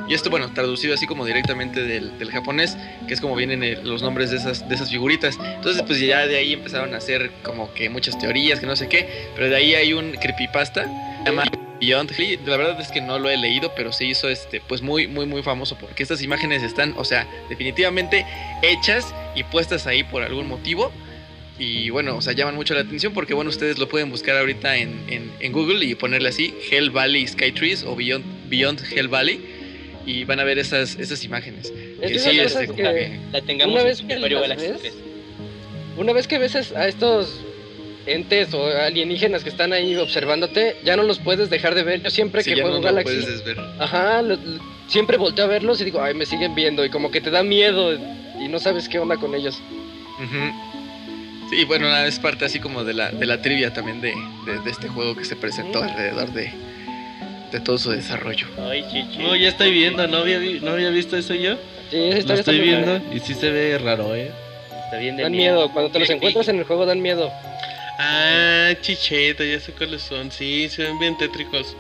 Y 0.09 0.15
esto, 0.15 0.31
bueno, 0.31 0.53
traducido 0.53 0.95
así 0.95 1.07
como 1.07 1.25
directamente 1.25 1.83
del, 1.83 2.19
del 2.19 2.31
japonés, 2.31 2.77
que 3.09 3.15
es 3.15 3.21
como 3.21 3.35
vienen 3.35 3.63
eh, 3.63 3.79
los 3.83 4.03
nombres 4.03 4.31
de 4.31 4.37
esas, 4.37 4.69
de 4.69 4.75
esas 4.75 4.91
figuritas. 4.91 5.39
Entonces, 5.41 5.83
pues 5.83 5.99
ya 6.01 6.27
de 6.27 6.37
ahí 6.37 6.53
empezaron 6.53 6.95
a 6.95 6.99
hacer 6.99 7.31
como 7.43 7.73
que 7.75 7.89
muchas 7.89 8.19
teorías, 8.19 8.61
que 8.61 8.67
no 8.67 8.77
sé 8.77 8.89
qué, 8.89 9.29
pero 9.35 9.49
de 9.49 9.57
ahí 9.57 9.75
hay 9.75 9.93
un 9.93 10.13
creepypasta, 10.13 10.85
se 10.85 11.25
llama 11.25 11.45
Beyond. 11.81 12.13
La 12.47 12.57
verdad 12.57 12.81
es 12.81 12.91
que 12.91 13.01
no 13.01 13.19
lo 13.19 13.31
he 13.31 13.37
leído, 13.37 13.73
pero 13.75 13.93
se 13.93 14.05
hizo 14.05 14.29
este, 14.29 14.61
pues 14.61 14.83
muy, 14.83 15.07
muy, 15.07 15.27
muy 15.27 15.43
famoso, 15.43 15.77
porque 15.79 16.03
estas 16.03 16.23
imágenes 16.23 16.63
están, 16.63 16.95
o 16.97 17.05
sea, 17.05 17.27
definitivamente 17.49 18.27
hechas 18.63 19.15
y 19.35 19.43
puestas 19.45 19.87
ahí 19.87 20.05
por 20.05 20.23
algún 20.23 20.49
motivo. 20.49 20.93
Y 21.59 21.91
bueno, 21.91 22.17
o 22.17 22.21
sea, 22.21 22.33
llaman 22.33 22.57
mucho 22.57 22.75
la 22.75 22.81
atención 22.81 23.13
porque, 23.13 23.33
bueno, 23.33 23.49
ustedes 23.51 23.79
lo 23.79 23.89
pueden 23.89 24.11
buscar 24.11 24.37
ahorita 24.37 24.77
en, 24.77 25.05
en, 25.09 25.31
en 25.39 25.53
Google 25.53 25.85
y 25.85 25.95
ponerle 25.95 26.31
así, 26.31 26.53
Hell 26.71 26.91
Valley 26.91 27.27
Sky 27.29 27.53
Trees 27.53 27.85
o 27.85 27.95
Beyond, 27.95 28.25
Beyond 28.49 28.81
Hell 28.93 29.09
Valley. 29.09 29.41
Y 30.07 30.25
van 30.25 30.39
a 30.41 30.45
ver 30.45 30.59
esas, 30.59 30.97
esas 30.97 31.25
imágenes. 31.25 31.73
Es 32.01 32.09
Que 32.09 32.09
de 32.15 32.19
sí, 32.19 32.39
este, 32.41 32.67
como 32.67 32.77
que- 32.77 32.83
que- 32.83 33.21
La 33.33 33.41
tengamos 33.41 33.73
Una 33.73 33.81
en 33.83 33.87
vez 33.89 33.99
Super 33.99 34.19
que 34.19 34.31
las 34.49 34.59
ves, 34.61 34.81
3. 34.81 34.95
Una 35.97 36.13
vez 36.13 36.27
que 36.27 36.39
ves 36.39 36.73
a 36.75 36.89
estos 36.89 37.41
entes 38.07 38.53
o 38.53 38.67
alienígenas 38.67 39.45
que 39.45 39.49
están 39.49 39.73
ahí 39.73 39.95
observándote, 39.97 40.77
ya 40.85 40.97
no 40.97 41.05
los 41.05 41.21
puedes 41.21 41.49
dejar 41.49 41.75
de 41.75 41.85
ver. 41.85 42.03
Yo 42.03 42.11
siempre 42.11 42.43
Sí, 42.43 42.51
que 42.51 42.57
ya 42.57 42.63
juego 42.65 42.79
no 42.79 42.83
Galaxy, 42.85 43.15
puedes 43.17 43.27
desver. 43.45 43.57
ajá, 43.79 44.21
lo- 44.23 44.37
lo- 44.37 44.61
siempre 44.89 45.17
volteo 45.17 45.45
a 45.47 45.49
verlos 45.49 45.81
y 45.81 45.85
digo, 45.85 46.03
ay, 46.03 46.13
me 46.15 46.27
siguen 46.27 46.55
viendo 46.55 46.85
y 46.85 46.91
como 46.91 47.11
que 47.11 47.21
te 47.23 47.31
da 47.31 47.43
miedo 47.43 47.95
y 47.95 48.49
no 48.49 48.59
sabes 48.59 48.89
qué 48.91 48.99
onda 48.99 49.17
con 49.17 49.35
ellos. 49.35 49.63
Ujú. 50.23 50.74
Sí, 51.55 51.65
bueno, 51.65 51.87
nada, 51.89 52.07
es 52.07 52.19
parte 52.19 52.45
así 52.45 52.59
como 52.61 52.85
de 52.85 52.95
la, 52.95 53.11
de 53.11 53.27
la 53.27 53.41
trivia 53.43 53.73
también 53.73 54.01
de, 54.01 54.13
de- 54.47 54.59
de 54.61 54.71
este 54.71 54.89
juego 54.89 55.15
que 55.17 55.25
se 55.25 55.37
presentó 55.37 55.83
alrededor 55.83 56.33
de, 56.33 56.53
de 57.53 57.61
todo 57.61 57.79
su 57.79 57.91
desarrollo. 57.91 58.47
Ay, 58.71 58.85
chichi. 58.91 59.19
No, 59.19 59.37
ya 59.37 59.49
estoy 59.49 59.73
viendo, 59.73 60.07
no 60.07 60.19
había, 60.19 60.39
no 60.61 60.73
había 60.73 60.91
visto 60.91 61.17
eso 61.17 61.35
yo. 61.35 61.57
Sí, 61.91 61.97
esa 62.09 62.29
Lo 62.29 62.35
estoy 62.35 62.61
viendo 62.61 63.01
y 63.15 63.21
sí 63.21 63.35
se 63.35 63.51
ve 63.51 63.79
raro, 63.79 64.15
eh. 64.15 64.31
Está 64.87 64.99
bien 64.99 65.17
de 65.17 65.23
Dan 65.25 65.33
miedo, 65.33 65.71
cuando 65.73 65.91
te 65.91 65.99
los 66.01 66.11
encuentras 66.11 66.49
en 66.49 66.59
el 66.59 66.65
juego 66.65 66.87
dan 66.87 67.01
miedo. 67.01 67.31
Ah, 67.99 68.71
chicheta, 68.81 69.45
ya 69.45 69.61
sé 69.61 69.73
cuáles 69.73 70.03
son. 70.03 70.31
Sí, 70.33 70.69
se 70.69 70.83
ven 70.83 70.99
bien 70.99 71.17
tétricos. 71.17 71.77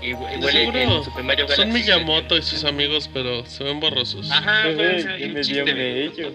Y, 0.00 0.06
y 0.06 0.10
De 0.10 0.16
huele 0.16 0.50
seguro 0.52 0.78
en 0.80 1.04
Super 1.04 1.22
Mario 1.24 1.44
Galaxy. 1.46 1.62
Son 1.62 1.72
Miyamoto 1.72 2.36
y 2.38 2.42
sus 2.42 2.64
amigos, 2.64 3.08
pero 3.12 3.44
se 3.46 3.62
ven 3.62 3.78
borrosos. 3.78 4.30
Ajá, 4.30 4.62
fue 4.74 5.04
qué 5.18 5.24
un 5.26 5.32
me 5.34 5.40
chiste, 5.42 5.62
dio 5.74 5.74
güey. 5.74 6.32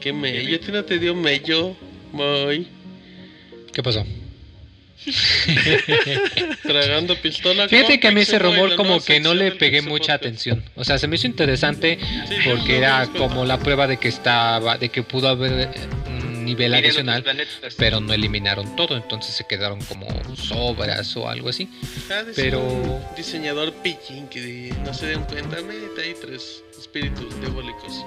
Qué 0.00 0.12
mello. 0.12 0.56
¿A 0.56 0.60
ti 0.60 0.72
no 0.72 0.84
te 0.84 0.98
dio 0.98 1.14
mello, 1.14 1.76
Moy? 2.12 2.66
¿Qué 3.72 3.82
pasó? 3.82 4.04
Tragando 6.62 7.16
pistola. 7.16 7.68
Fíjate 7.68 8.00
que 8.00 8.08
a 8.08 8.10
mí 8.10 8.20
ese 8.20 8.38
rumor 8.38 8.74
como 8.76 9.00
que 9.00 9.20
no 9.20 9.34
le 9.34 9.52
pegué 9.52 9.82
mucha 9.82 10.14
atención. 10.14 10.62
O 10.74 10.84
sea, 10.84 10.98
se 10.98 11.08
me 11.08 11.16
hizo 11.16 11.26
interesante 11.26 11.98
Sí, 12.28 12.34
porque 12.44 12.72
no, 12.72 12.78
era 12.78 13.06
no, 13.06 13.12
no, 13.12 13.18
como 13.18 13.44
la 13.44 13.58
prueba 13.58 13.86
de 13.86 13.96
que 13.98 14.08
estaba, 14.08 14.76
de 14.78 14.88
que 14.90 15.02
pudo 15.02 15.28
haber 15.28 15.52
eh, 15.52 15.68
un 16.06 16.44
nivel 16.44 16.72
Miren 16.72 16.84
adicional, 16.84 17.24
pero 17.78 18.00
no 18.00 18.12
eliminaron 18.12 18.76
todo, 18.76 18.96
entonces 18.96 19.34
se 19.34 19.46
quedaron 19.46 19.80
como 19.84 20.06
sobras 20.36 21.16
o 21.16 21.28
algo 21.28 21.48
así. 21.48 21.68
Ah, 22.10 22.22
Pero- 22.36 22.60
un 22.60 23.00
diseñador 23.16 23.72
pillín 23.82 24.28
que 24.28 24.74
no 24.84 24.92
se 24.92 25.06
den 25.06 25.22
cuenta, 25.24 25.56
mete 25.62 26.02
ahí 26.02 26.14
tres 26.20 26.62
espíritus 26.78 27.40
diabólicos. 27.40 28.04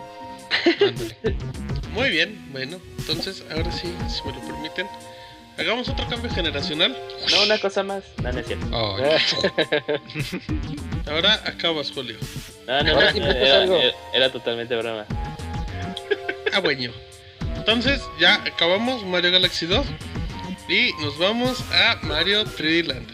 Muy 1.94 2.10
bien, 2.10 2.48
bueno, 2.52 2.80
entonces 2.98 3.44
ahora 3.52 3.72
sí, 3.72 3.94
si 4.10 4.24
me 4.28 4.34
lo 4.34 4.42
permiten, 4.42 4.88
hagamos 5.58 5.88
otro 5.90 6.08
cambio 6.08 6.30
generacional. 6.32 6.98
No, 7.32 7.44
una 7.44 7.58
cosa 7.60 7.84
más. 7.84 8.04
No, 8.22 8.32
no 8.32 8.40
es 8.40 8.48
cierto. 8.48 8.66
Oh, 8.72 8.98
Ahora 11.12 11.34
acabas, 11.46 11.92
Julio. 11.92 12.18
No, 12.68 12.82
no, 12.84 12.92
Ahora 12.94 13.06
no. 13.08 13.12
sí 13.14 13.20
prestas 13.20 13.44
Era, 13.48 13.62
algo. 13.62 13.76
era- 13.78 13.94
era 14.14 14.32
totalmente 14.32 14.76
broma. 14.76 15.06
Ah, 16.54 16.60
bueno. 16.60 16.92
Entonces 17.58 18.02
ya 18.20 18.36
acabamos 18.36 19.06
Mario 19.06 19.32
Galaxy 19.32 19.66
2 19.66 19.86
y 20.70 20.92
nos 21.02 21.18
vamos 21.18 21.62
a 21.72 21.98
Mario 22.04 22.44
3D 22.46 22.86
Land. 22.88 23.08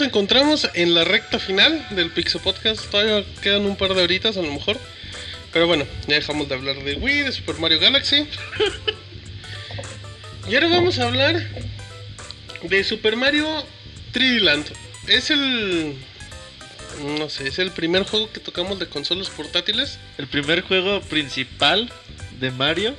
Nos 0.00 0.06
encontramos 0.08 0.70
en 0.72 0.94
la 0.94 1.04
recta 1.04 1.38
final 1.38 1.86
del 1.90 2.10
Pixel 2.10 2.40
Podcast. 2.40 2.88
Todavía 2.90 3.22
quedan 3.42 3.66
un 3.66 3.76
par 3.76 3.92
de 3.92 4.02
horitas 4.02 4.34
a 4.38 4.40
lo 4.40 4.50
mejor. 4.50 4.80
Pero 5.52 5.66
bueno, 5.66 5.84
ya 6.06 6.14
dejamos 6.14 6.48
de 6.48 6.54
hablar 6.54 6.82
de 6.82 6.94
Wii, 6.94 7.20
de 7.20 7.32
Super 7.32 7.56
Mario 7.56 7.78
Galaxy. 7.80 8.26
y 10.48 10.54
ahora 10.54 10.68
vamos 10.68 10.98
a 10.98 11.02
hablar 11.04 11.46
de 12.62 12.84
Super 12.84 13.16
Mario 13.16 13.46
3D 14.14 14.40
Land. 14.40 14.72
Es 15.06 15.30
el. 15.30 15.96
No 17.18 17.28
sé, 17.28 17.48
es 17.48 17.58
el 17.58 17.70
primer 17.70 18.04
juego 18.04 18.32
que 18.32 18.40
tocamos 18.40 18.78
de 18.78 18.86
consolas 18.86 19.28
portátiles. 19.28 19.98
El 20.16 20.28
primer 20.28 20.62
juego 20.62 21.02
principal 21.02 21.92
de 22.40 22.50
Mario 22.50 22.94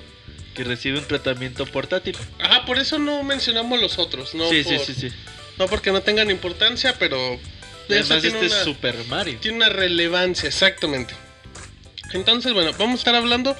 que 0.53 0.63
recibe 0.63 0.99
un 0.99 1.05
tratamiento 1.05 1.65
portátil. 1.65 2.15
Ajá, 2.39 2.65
por 2.65 2.77
eso 2.77 2.99
no 2.99 3.23
mencionamos 3.23 3.79
los 3.81 3.97
otros. 3.97 4.35
No, 4.35 4.49
sí, 4.49 4.63
por- 4.63 4.77
sí, 4.79 4.93
sí, 4.93 5.09
sí. 5.09 5.15
No 5.61 5.67
porque 5.67 5.91
no 5.91 6.01
tengan 6.01 6.29
importancia, 6.31 6.95
pero. 6.99 7.35
eso 7.35 7.41
Además, 7.87 8.21
tiene 8.21 8.27
este 8.41 8.45
una- 8.47 8.57
es 8.57 8.63
Super 8.63 8.95
Mario. 9.07 9.37
tiene 9.39 9.57
una 9.57 9.69
relevancia, 9.69 10.47
exactamente. 10.47 11.13
Entonces, 12.13 12.53
bueno, 12.53 12.71
vamos 12.77 12.95
a 12.95 12.97
estar 13.01 13.15
hablando 13.15 13.55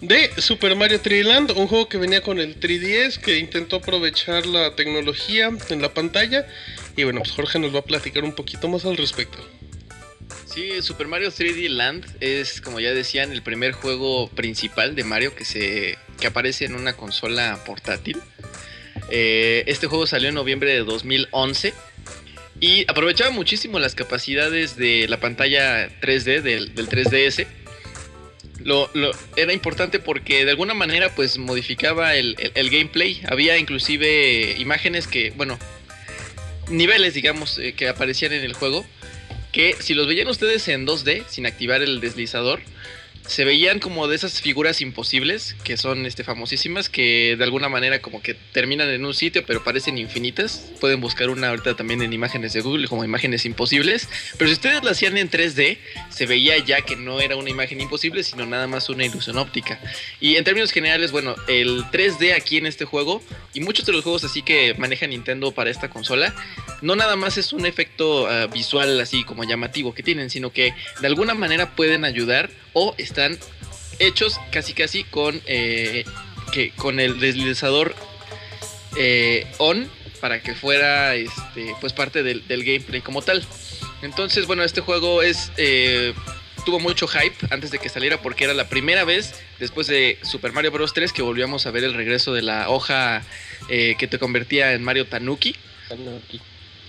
de 0.00 0.30
Super 0.40 0.74
Mario 0.76 1.00
3D 1.00 1.24
Land, 1.24 1.50
un 1.52 1.68
juego 1.68 1.88
que 1.88 1.98
venía 1.98 2.22
con 2.22 2.40
el 2.40 2.58
3DS, 2.58 3.18
que 3.20 3.38
intentó 3.38 3.76
aprovechar 3.76 4.46
la 4.46 4.74
tecnología 4.74 5.50
en 5.68 5.82
la 5.82 5.92
pantalla 5.94 6.46
Y 6.96 7.04
bueno, 7.04 7.20
pues 7.20 7.32
Jorge 7.32 7.58
nos 7.58 7.74
va 7.74 7.78
a 7.80 7.84
platicar 7.84 8.24
un 8.24 8.34
poquito 8.34 8.68
más 8.68 8.84
al 8.84 8.96
respecto. 8.96 9.38
Sí, 10.52 10.82
Super 10.82 11.06
Mario 11.08 11.30
3D 11.30 11.68
Land 11.70 12.04
es, 12.20 12.60
como 12.60 12.80
ya 12.80 12.92
decían, 12.92 13.32
el 13.32 13.42
primer 13.42 13.72
juego 13.72 14.28
principal 14.28 14.94
de 14.94 15.04
Mario 15.04 15.34
que, 15.34 15.44
se, 15.46 15.96
que 16.20 16.26
aparece 16.26 16.64
en 16.66 16.74
una 16.74 16.94
consola 16.94 17.62
portátil. 17.64 18.20
Eh, 19.10 19.64
este 19.66 19.86
juego 19.86 20.06
salió 20.06 20.28
en 20.28 20.34
noviembre 20.34 20.72
de 20.72 20.84
2011 20.84 21.74
y 22.60 22.84
aprovechaba 22.88 23.30
muchísimo 23.30 23.78
las 23.78 23.94
capacidades 23.94 24.76
de 24.76 25.06
la 25.08 25.18
pantalla 25.18 25.88
3D 26.00 26.42
del, 26.42 26.74
del 26.74 26.88
3DS. 26.88 27.46
Lo, 28.64 28.88
lo- 28.94 29.10
era 29.36 29.52
importante 29.52 29.98
porque 29.98 30.44
de 30.44 30.50
alguna 30.52 30.72
manera 30.74 31.12
pues 31.14 31.36
modificaba 31.38 32.14
el, 32.14 32.36
el- 32.38 32.52
el 32.54 32.70
gameplay. 32.70 33.20
Había 33.28 33.58
inclusive 33.58 34.54
imágenes 34.58 35.08
que, 35.08 35.30
bueno, 35.36 35.58
niveles 36.68 37.14
digamos 37.14 37.58
eh, 37.58 37.72
que 37.74 37.88
aparecían 37.88 38.32
en 38.32 38.44
el 38.44 38.52
juego 38.54 38.86
que 39.50 39.76
si 39.80 39.92
los 39.94 40.06
veían 40.06 40.28
ustedes 40.28 40.66
en 40.68 40.86
2D 40.86 41.24
sin 41.28 41.44
activar 41.46 41.82
el 41.82 42.00
deslizador, 42.00 42.60
se 43.26 43.44
veían 43.44 43.78
como 43.78 44.08
de 44.08 44.16
esas 44.16 44.40
figuras 44.40 44.80
imposibles 44.80 45.54
que 45.64 45.76
son 45.76 46.06
este, 46.06 46.24
famosísimas, 46.24 46.88
que 46.88 47.36
de 47.36 47.44
alguna 47.44 47.68
manera 47.68 48.02
como 48.02 48.20
que 48.20 48.34
terminan 48.34 48.88
en 48.88 49.04
un 49.04 49.14
sitio 49.14 49.44
pero 49.46 49.62
parecen 49.64 49.98
infinitas. 49.98 50.70
Pueden 50.80 51.00
buscar 51.00 51.30
una 51.30 51.48
ahorita 51.48 51.76
también 51.76 52.02
en 52.02 52.12
imágenes 52.12 52.52
de 52.52 52.60
Google 52.60 52.88
como 52.88 53.04
imágenes 53.04 53.44
imposibles. 53.44 54.08
Pero 54.36 54.48
si 54.48 54.54
ustedes 54.54 54.82
la 54.82 54.90
hacían 54.90 55.16
en 55.16 55.30
3D, 55.30 55.78
se 56.10 56.26
veía 56.26 56.58
ya 56.58 56.82
que 56.82 56.96
no 56.96 57.20
era 57.20 57.36
una 57.36 57.50
imagen 57.50 57.80
imposible, 57.80 58.22
sino 58.22 58.44
nada 58.46 58.66
más 58.66 58.88
una 58.88 59.04
ilusión 59.04 59.38
óptica. 59.38 59.80
Y 60.20 60.36
en 60.36 60.44
términos 60.44 60.72
generales, 60.72 61.12
bueno, 61.12 61.34
el 61.48 61.84
3D 61.84 62.34
aquí 62.34 62.58
en 62.58 62.66
este 62.66 62.84
juego 62.84 63.22
y 63.54 63.60
muchos 63.60 63.86
de 63.86 63.92
los 63.92 64.02
juegos 64.02 64.24
así 64.24 64.42
que 64.42 64.74
maneja 64.74 65.06
Nintendo 65.06 65.52
para 65.52 65.70
esta 65.70 65.90
consola, 65.90 66.34
no 66.80 66.96
nada 66.96 67.16
más 67.16 67.38
es 67.38 67.52
un 67.52 67.66
efecto 67.66 68.26
ah, 68.26 68.46
visual 68.46 69.00
así 69.00 69.24
como 69.24 69.44
llamativo 69.44 69.94
que 69.94 70.02
tienen, 70.02 70.30
sino 70.30 70.52
que 70.52 70.74
de 71.00 71.06
alguna 71.06 71.34
manera 71.34 71.74
pueden 71.74 72.04
ayudar 72.04 72.50
o 72.72 72.94
están 73.12 73.38
hechos 73.98 74.40
casi 74.50 74.72
casi 74.72 75.04
con, 75.04 75.40
eh, 75.46 76.04
que, 76.50 76.70
con 76.70 76.98
el 76.98 77.20
deslizador 77.20 77.94
eh, 78.96 79.46
on 79.58 79.88
para 80.20 80.42
que 80.42 80.54
fuera 80.54 81.14
este, 81.14 81.74
pues 81.80 81.92
parte 81.92 82.22
del, 82.22 82.46
del 82.48 82.64
gameplay 82.64 83.00
como 83.00 83.22
tal. 83.22 83.44
Entonces, 84.02 84.46
bueno, 84.46 84.64
este 84.64 84.80
juego 84.80 85.22
es 85.22 85.52
eh, 85.56 86.14
tuvo 86.64 86.80
mucho 86.80 87.06
hype 87.06 87.34
antes 87.50 87.70
de 87.70 87.78
que 87.78 87.88
saliera 87.88 88.20
porque 88.22 88.44
era 88.44 88.54
la 88.54 88.68
primera 88.68 89.04
vez 89.04 89.34
después 89.58 89.86
de 89.88 90.18
Super 90.22 90.52
Mario 90.52 90.70
Bros. 90.70 90.94
3 90.94 91.12
que 91.12 91.22
volvíamos 91.22 91.66
a 91.66 91.70
ver 91.70 91.84
el 91.84 91.94
regreso 91.94 92.32
de 92.32 92.42
la 92.42 92.70
hoja 92.70 93.22
eh, 93.68 93.96
que 93.98 94.06
te 94.06 94.18
convertía 94.18 94.72
en 94.72 94.82
Mario 94.82 95.06
Tanuki. 95.06 95.54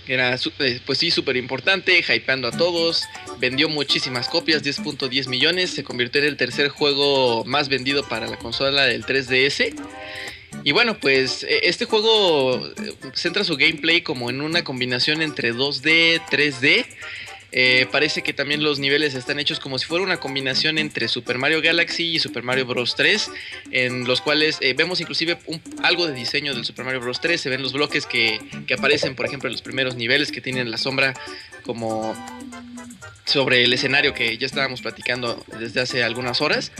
Era 0.06 0.34
eh, 0.34 0.80
pues 0.84 0.98
sí, 0.98 1.10
súper 1.10 1.36
importante, 1.36 1.98
hypeando 1.98 2.48
a 2.48 2.50
todos, 2.50 3.04
vendió 3.38 3.68
muchísimas 3.68 4.28
copias, 4.28 4.62
10.10 4.62 5.28
millones, 5.28 5.70
se 5.70 5.82
convirtió 5.82 6.20
en 6.20 6.28
el 6.28 6.36
tercer 6.36 6.68
juego 6.68 7.44
más 7.46 7.68
vendido 7.68 8.06
para 8.06 8.26
la 8.26 8.36
consola 8.38 8.84
del 8.84 9.04
3DS. 9.04 9.74
Y 10.62 10.72
bueno, 10.72 10.98
pues 10.98 11.42
eh, 11.42 11.60
este 11.64 11.86
juego 11.86 12.66
eh, 12.66 12.94
centra 13.14 13.44
su 13.44 13.56
gameplay 13.56 14.02
como 14.02 14.30
en 14.30 14.40
una 14.40 14.62
combinación 14.62 15.22
entre 15.22 15.52
2D, 15.52 16.22
3D. 16.30 16.86
Eh, 17.56 17.86
parece 17.92 18.22
que 18.22 18.32
también 18.32 18.64
los 18.64 18.80
niveles 18.80 19.14
están 19.14 19.38
hechos 19.38 19.60
como 19.60 19.78
si 19.78 19.86
fuera 19.86 20.02
una 20.02 20.16
combinación 20.18 20.76
entre 20.76 21.06
Super 21.06 21.38
Mario 21.38 21.62
Galaxy 21.62 22.02
y 22.16 22.18
Super 22.18 22.42
Mario 22.42 22.66
Bros. 22.66 22.96
3, 22.96 23.30
en 23.70 24.04
los 24.08 24.20
cuales 24.20 24.58
eh, 24.60 24.74
vemos 24.76 25.00
inclusive 25.00 25.38
un- 25.46 25.62
algo 25.84 26.06
de 26.08 26.14
diseño 26.14 26.52
del 26.52 26.64
Super 26.64 26.84
Mario 26.84 27.00
Bros. 27.00 27.20
3, 27.20 27.40
se 27.40 27.50
ven 27.50 27.62
los 27.62 27.72
bloques 27.72 28.06
que, 28.06 28.40
que 28.66 28.74
aparecen, 28.74 29.14
por 29.14 29.24
ejemplo, 29.26 29.48
en 29.48 29.52
los 29.52 29.62
primeros 29.62 29.94
niveles 29.94 30.32
que 30.32 30.40
tienen 30.40 30.68
la 30.72 30.78
sombra 30.78 31.14
como 31.62 32.12
sobre 33.24 33.62
el 33.64 33.72
escenario 33.72 34.12
que 34.14 34.36
ya 34.36 34.46
estábamos 34.46 34.82
platicando 34.82 35.42
desde 35.60 35.80
hace 35.80 36.02
algunas 36.02 36.40
horas. 36.40 36.72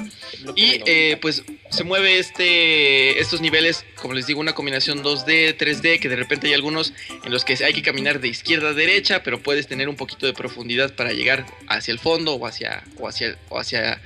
Y 0.57 0.83
eh, 0.87 1.17
pues 1.23 1.45
se 1.75 1.83
mueve 1.83 2.21
este 2.21 3.19
estos 3.21 3.41
niveles, 3.41 3.85
como 4.01 4.15
les 4.15 4.27
digo, 4.27 4.39
una 4.39 4.55
combinación 4.55 5.03
2D, 5.03 5.57
3D, 5.57 5.99
que 5.99 6.09
de 6.09 6.15
repente 6.15 6.47
hay 6.47 6.55
algunos 6.55 6.93
en 7.25 7.33
los 7.33 7.45
que 7.45 7.59
hay 7.65 7.73
que 7.73 7.83
caminar 7.83 8.21
de 8.21 8.29
izquierda 8.29 8.69
a 8.69 8.75
derecha, 8.75 9.25
pero 9.25 9.43
puedes 9.43 9.67
tener 9.67 9.89
un 9.89 9.97
poquito 9.97 10.27
de 10.27 10.33
profundidad 10.35 10.95
para 10.95 11.13
llegar 11.13 11.47
hacia 11.67 11.91
el 11.91 11.99
fondo 11.99 12.35
o 12.35 12.47
hacia, 12.47 12.85
o 12.99 13.09
hacia, 13.09 13.37
o 13.49 13.59
hacia 13.59 14.01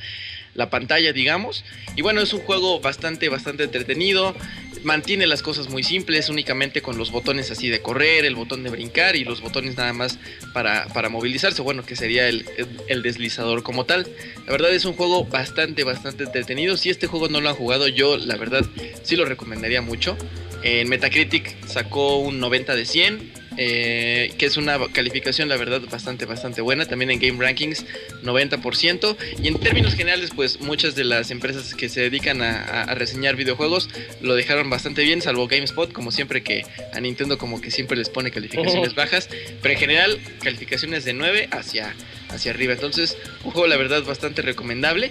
la 0.58 0.68
pantalla, 0.70 1.12
digamos. 1.14 1.64
Y 1.96 2.02
bueno, 2.02 2.20
es 2.20 2.32
un 2.34 2.40
juego 2.40 2.80
bastante, 2.80 3.28
bastante 3.28 3.62
entretenido. 3.62 4.34
Mantiene 4.82 5.26
las 5.26 5.40
cosas 5.42 5.68
muy 5.68 5.82
simples, 5.82 6.28
únicamente 6.28 6.82
con 6.82 6.98
los 6.98 7.10
botones 7.10 7.50
así 7.50 7.68
de 7.68 7.80
correr, 7.80 8.24
el 8.24 8.34
botón 8.34 8.62
de 8.64 8.70
brincar 8.70 9.16
y 9.16 9.24
los 9.24 9.40
botones 9.40 9.76
nada 9.76 9.92
más 9.92 10.18
para, 10.52 10.86
para 10.88 11.08
movilizarse, 11.08 11.62
bueno, 11.62 11.84
que 11.86 11.96
sería 11.96 12.28
el, 12.28 12.44
el- 12.88 13.02
deslizador 13.02 13.62
como 13.62 13.86
tal. 13.86 14.06
La 14.46 14.52
verdad 14.52 14.72
es 14.74 14.84
un 14.84 14.94
juego 14.94 15.24
bastante, 15.24 15.84
bastante 15.84 16.24
entretenido. 16.24 16.76
Si 16.76 16.90
este 16.90 17.06
juego 17.06 17.28
no 17.28 17.40
lo 17.40 17.48
han 17.48 17.54
jugado, 17.56 17.88
yo 17.88 18.16
la 18.18 18.36
verdad 18.36 18.64
sí 19.02 19.16
lo 19.16 19.24
recomendaría 19.24 19.80
mucho. 19.80 20.16
En 20.64 20.88
Metacritic 20.88 21.56
sacó 21.66 22.18
un 22.18 22.40
90 22.40 22.74
de 22.74 22.84
100, 22.84 23.32
eh, 23.58 24.32
que 24.38 24.46
es 24.46 24.56
una 24.56 24.78
calificación, 24.92 25.48
la 25.48 25.56
verdad, 25.56 25.82
bastante, 25.90 26.24
bastante 26.24 26.60
buena. 26.62 26.86
También 26.86 27.10
en 27.10 27.18
Game 27.18 27.44
Rankings, 27.44 27.84
90%. 28.22 29.16
Y 29.42 29.48
en 29.48 29.58
términos 29.58 29.94
generales, 29.94 30.30
pues 30.34 30.60
muchas 30.60 30.94
de 30.94 31.04
las 31.04 31.30
empresas 31.30 31.74
que 31.74 31.88
se 31.88 32.00
dedican 32.02 32.40
a, 32.40 32.62
a- 32.62 32.82
a 32.84 32.94
reseñar 32.94 33.36
videojuegos 33.36 33.90
lo 34.20 34.34
dejaron 34.34 34.70
bastante 34.70 35.02
bien, 35.02 35.20
salvo 35.22 35.46
GameSpot, 35.48 35.92
como 35.92 36.10
siempre 36.12 36.42
que 36.42 36.64
a 36.92 37.00
Nintendo 37.00 37.36
como 37.38 37.60
que 37.60 37.70
siempre 37.70 37.96
les 37.96 38.08
pone 38.08 38.30
calificaciones 38.30 38.94
bajas. 38.94 39.28
Pero 39.60 39.74
en 39.74 39.80
general, 39.80 40.18
calificaciones 40.42 41.04
de 41.04 41.12
9 41.12 41.48
hacia, 41.50 41.94
hacia 42.28 42.50
arriba. 42.50 42.72
Entonces, 42.72 43.16
un 43.44 43.50
juego, 43.50 43.66
la 43.66 43.76
verdad, 43.76 44.02
bastante 44.02 44.42
recomendable. 44.42 45.10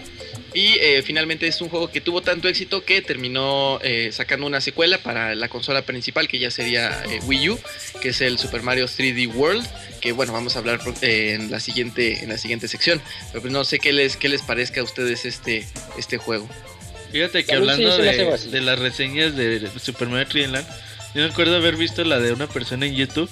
Y 0.54 0.78
eh, 0.80 1.04
finalmente 1.04 1.48
es 1.48 1.62
un 1.62 1.70
juego 1.70 1.92
que 1.92 2.02
tuvo 2.02 2.22
tanto 2.22 2.48
éxito 2.48 2.84
que 2.84 3.02
terminó 3.02 3.80
eh, 3.84 4.10
sacando 4.12 4.48
una 4.48 4.62
secuela 4.62 4.98
para 4.98 5.36
la 5.36 5.50
consola 5.50 5.84
principal, 5.84 6.28
que 6.28 6.40
ya 6.40 6.50
sería 6.50 7.04
eh, 7.06 7.20
Wii 7.26 7.50
U, 7.50 7.60
que 8.02 8.10
es 8.10 8.22
el 8.22 8.38
Super 8.40 8.64
Mario 8.64 8.86
3D 8.86 9.34
World, 9.34 9.68
que 10.02 10.14
bueno, 10.14 10.34
vamos 10.34 10.56
a 10.56 10.60
hablar 10.60 10.80
eh, 11.02 11.34
en, 11.34 11.52
la 11.52 11.60
siguiente, 11.60 12.24
en 12.24 12.30
la 12.30 12.38
siguiente 12.38 12.68
sección. 12.68 13.02
Pero 13.32 13.42
pues 13.42 13.54
no 13.54 13.64
sé 13.66 13.80
qué 13.80 13.94
les, 13.94 14.18
qué 14.18 14.30
les 14.30 14.42
parezca 14.42 14.82
a 14.82 14.84
ustedes 14.84 15.26
este, 15.26 15.68
este 15.98 16.18
juego. 16.18 16.48
Fíjate 17.12 17.44
que 17.44 17.52
sí 17.52 17.56
hablando 17.56 17.98
de 17.98 18.62
las 18.62 18.80
reseñas 18.80 19.36
de 19.36 19.70
Super 19.80 20.08
Mario 20.08 20.28
3D 20.28 20.48
Land, 20.48 20.68
yo 21.16 21.24
me 21.24 21.30
acuerdo 21.30 21.56
haber 21.56 21.76
visto 21.78 22.04
la 22.04 22.20
de 22.20 22.34
una 22.34 22.48
persona 22.48 22.86
en 22.86 22.96
YouTube 22.96 23.30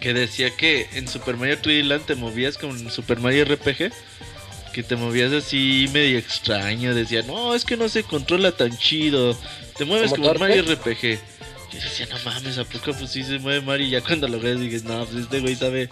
que 0.00 0.14
decía 0.14 0.50
que 0.50 0.88
en 0.92 1.08
Super 1.08 1.36
Mario 1.36 1.60
3D 1.60 1.84
Land 1.84 2.06
te 2.06 2.14
movías 2.14 2.56
con 2.58 2.90
Super 2.90 3.20
Mario 3.20 3.44
RPG, 3.44 3.92
que 4.72 4.82
te 4.82 4.96
movías 4.96 5.32
así 5.32 5.88
medio 5.92 6.18
extraño, 6.18 6.94
decía, 6.94 7.22
no, 7.22 7.54
es 7.54 7.64
que 7.64 7.76
no 7.76 7.88
se 7.88 8.04
controla 8.04 8.52
tan 8.52 8.76
chido, 8.76 9.36
te 9.76 9.84
mueves 9.84 10.10
¿Como 10.10 10.28
como? 10.28 10.38
Mario 10.40 10.62
RPG. 10.62 11.18
Yo 11.70 11.80
decía, 11.80 12.06
no 12.10 12.16
mames, 12.24 12.56
¿a 12.58 12.64
poco 12.64 12.94
pues 12.94 13.10
sí 13.10 13.22
se 13.22 13.38
mueve 13.38 13.60
Mario? 13.60 13.86
Y 13.86 13.90
ya 13.90 14.00
cuando 14.00 14.26
lo 14.28 14.40
ves 14.40 14.58
dices, 14.58 14.84
no, 14.84 15.04
pues 15.04 15.24
este 15.24 15.40
güey 15.40 15.54
sabe 15.54 15.88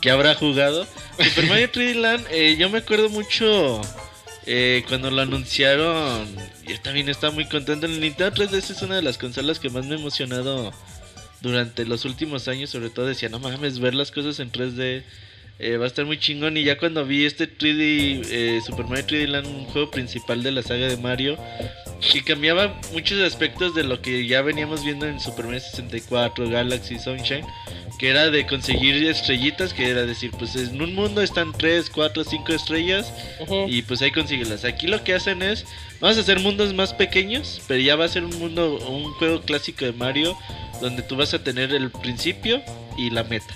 que 0.00 0.10
habrá 0.10 0.34
jugado. 0.34 0.86
Super 1.18 1.46
Mario 1.46 1.70
3D 1.72 1.94
Land, 1.94 2.26
eh, 2.30 2.56
yo 2.58 2.68
me 2.68 2.78
acuerdo 2.78 3.08
mucho 3.08 3.80
eh, 4.46 4.84
cuando 4.88 5.10
lo 5.10 5.22
anunciaron, 5.22 6.26
yo 6.66 6.80
también 6.82 7.08
estaba 7.08 7.32
muy 7.32 7.46
contento. 7.46 7.86
El 7.86 8.00
Nintendo 8.00 8.34
3DS 8.34 8.70
es 8.70 8.82
una 8.82 8.96
de 8.96 9.02
las 9.02 9.16
consolas 9.16 9.58
que 9.58 9.70
más 9.70 9.86
me 9.86 9.94
ha 9.94 9.98
emocionado 9.98 10.72
durante 11.44 11.84
los 11.84 12.04
últimos 12.04 12.48
años. 12.48 12.70
Sobre 12.70 12.90
todo 12.90 13.06
decía, 13.06 13.28
no 13.28 13.38
mames, 13.38 13.78
ver 13.78 13.94
las 13.94 14.10
cosas 14.10 14.40
en 14.40 14.50
3D 14.50 15.04
eh, 15.60 15.76
va 15.76 15.84
a 15.84 15.86
estar 15.86 16.04
muy 16.04 16.18
chingón. 16.18 16.56
Y 16.56 16.64
ya 16.64 16.78
cuando 16.78 17.04
vi 17.04 17.24
este 17.24 17.48
3D, 17.48 18.26
eh, 18.30 18.60
Super 18.64 18.86
Mario 18.86 19.06
3D 19.06 19.28
Land, 19.28 19.46
un 19.46 19.64
juego 19.66 19.90
principal 19.90 20.42
de 20.42 20.50
la 20.50 20.62
saga 20.62 20.88
de 20.88 20.96
Mario, 20.96 21.38
que 22.00 22.22
cambiaba 22.22 22.78
muchos 22.92 23.20
aspectos 23.20 23.74
de 23.74 23.84
lo 23.84 24.00
que 24.00 24.26
ya 24.26 24.42
veníamos 24.42 24.84
viendo 24.84 25.06
en 25.06 25.20
Super 25.20 25.46
Mario 25.46 25.60
64, 25.60 26.48
Galaxy, 26.48 26.98
Sunshine, 26.98 27.46
que 27.98 28.10
era 28.10 28.30
de 28.30 28.46
conseguir 28.46 29.06
estrellitas, 29.06 29.72
que 29.72 29.88
era 29.88 30.04
decir, 30.04 30.30
pues 30.38 30.54
en 30.56 30.80
un 30.80 30.94
mundo 30.94 31.22
están 31.22 31.52
3, 31.52 31.90
4, 31.90 32.24
5 32.24 32.52
estrellas 32.52 33.12
y 33.68 33.82
pues 33.82 34.02
ahí 34.02 34.10
consíguelas. 34.10 34.64
Aquí 34.64 34.86
lo 34.86 35.02
que 35.04 35.14
hacen 35.14 35.42
es, 35.42 35.64
vamos 36.00 36.18
a 36.18 36.20
hacer 36.20 36.40
mundos 36.40 36.74
más 36.74 36.92
pequeños, 36.92 37.62
pero 37.66 37.80
ya 37.80 37.96
va 37.96 38.04
a 38.04 38.08
ser 38.08 38.24
un 38.24 38.38
mundo, 38.38 38.78
un 38.88 39.12
juego 39.14 39.40
clásico 39.42 39.84
de 39.84 39.92
Mario, 39.92 40.36
donde 40.80 41.02
tú 41.02 41.16
vas 41.16 41.34
a 41.34 41.42
tener 41.42 41.72
el 41.72 41.90
principio 41.90 42.62
y 42.98 43.10
la 43.10 43.24
meta. 43.24 43.54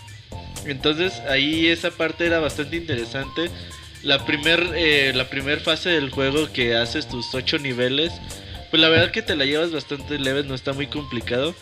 Entonces 0.65 1.21
ahí 1.29 1.69
esa 1.69 1.91
parte 1.91 2.27
era 2.27 2.41
bastante 2.41 2.77
interesante. 2.77 3.51
La 4.03 4.25
primer, 4.25 4.73
eh, 4.77 5.13
la 5.15 5.29
primer 5.29 5.61
fase 5.61 5.91
del 5.91 6.11
juego 6.11 6.53
que 6.53 6.77
haces 6.77 7.09
tus 7.09 7.35
8 7.35 7.59
niveles, 7.59 8.13
pues 8.71 8.81
la 8.81 8.89
verdad 8.89 9.11
que 9.11 9.23
te 9.23 9.37
la 9.37 9.45
llevas 9.45 9.73
bastante 9.73 10.19
leve, 10.19 10.45
no 10.45 10.55
está 10.55 10.73
muy 10.73 10.87
complicado. 10.87 11.55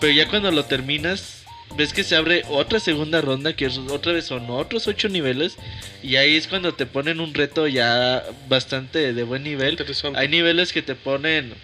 Pero 0.00 0.12
ya 0.12 0.28
cuando 0.28 0.50
lo 0.50 0.64
terminas, 0.64 1.44
ves 1.76 1.92
que 1.92 2.04
se 2.04 2.16
abre 2.16 2.44
otra 2.48 2.78
segunda 2.78 3.20
ronda, 3.20 3.54
que 3.54 3.66
es 3.66 3.78
otra 3.78 4.12
vez 4.12 4.26
son 4.26 4.48
otros 4.50 4.86
8 4.86 5.08
niveles. 5.08 5.56
Y 6.02 6.16
ahí 6.16 6.36
es 6.36 6.46
cuando 6.46 6.74
te 6.74 6.86
ponen 6.86 7.20
un 7.20 7.34
reto 7.34 7.66
ya 7.66 8.24
bastante 8.48 9.12
de 9.12 9.22
buen 9.24 9.42
nivel. 9.42 9.78
Hay 10.14 10.28
niveles 10.28 10.72
que 10.72 10.82
te 10.82 10.94
ponen 10.94 11.54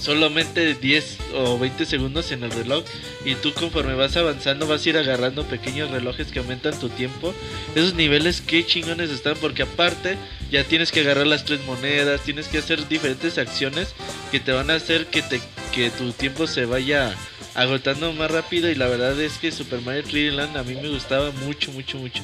solamente 0.00 0.74
10 0.74 1.18
o 1.34 1.58
20 1.58 1.86
segundos 1.86 2.30
en 2.32 2.44
el 2.44 2.50
reloj 2.50 2.84
y 3.24 3.34
tú 3.34 3.52
conforme 3.52 3.94
vas 3.94 4.16
avanzando 4.16 4.66
vas 4.66 4.84
a 4.84 4.88
ir 4.88 4.96
agarrando 4.96 5.44
pequeños 5.44 5.90
relojes 5.90 6.28
que 6.28 6.38
aumentan 6.38 6.78
tu 6.78 6.88
tiempo. 6.88 7.34
Esos 7.74 7.94
niveles 7.94 8.40
qué 8.40 8.64
chingones 8.64 9.10
están 9.10 9.36
porque 9.40 9.62
aparte 9.62 10.16
ya 10.50 10.64
tienes 10.64 10.92
que 10.92 11.00
agarrar 11.00 11.26
las 11.26 11.44
tres 11.44 11.60
monedas, 11.64 12.22
tienes 12.22 12.48
que 12.48 12.58
hacer 12.58 12.86
diferentes 12.88 13.38
acciones 13.38 13.94
que 14.30 14.40
te 14.40 14.52
van 14.52 14.70
a 14.70 14.74
hacer 14.74 15.06
que 15.06 15.22
te 15.22 15.40
que 15.72 15.90
tu 15.90 16.12
tiempo 16.12 16.46
se 16.46 16.64
vaya 16.64 17.14
agotando 17.54 18.12
más 18.12 18.30
rápido 18.30 18.70
y 18.70 18.74
la 18.74 18.86
verdad 18.86 19.20
es 19.20 19.38
que 19.38 19.50
Super 19.50 19.80
Mario 19.80 20.04
3D 20.04 20.32
Land 20.32 20.56
a 20.56 20.62
mí 20.62 20.74
me 20.74 20.88
gustaba 20.88 21.30
mucho, 21.32 21.72
mucho, 21.72 21.98
mucho. 21.98 22.22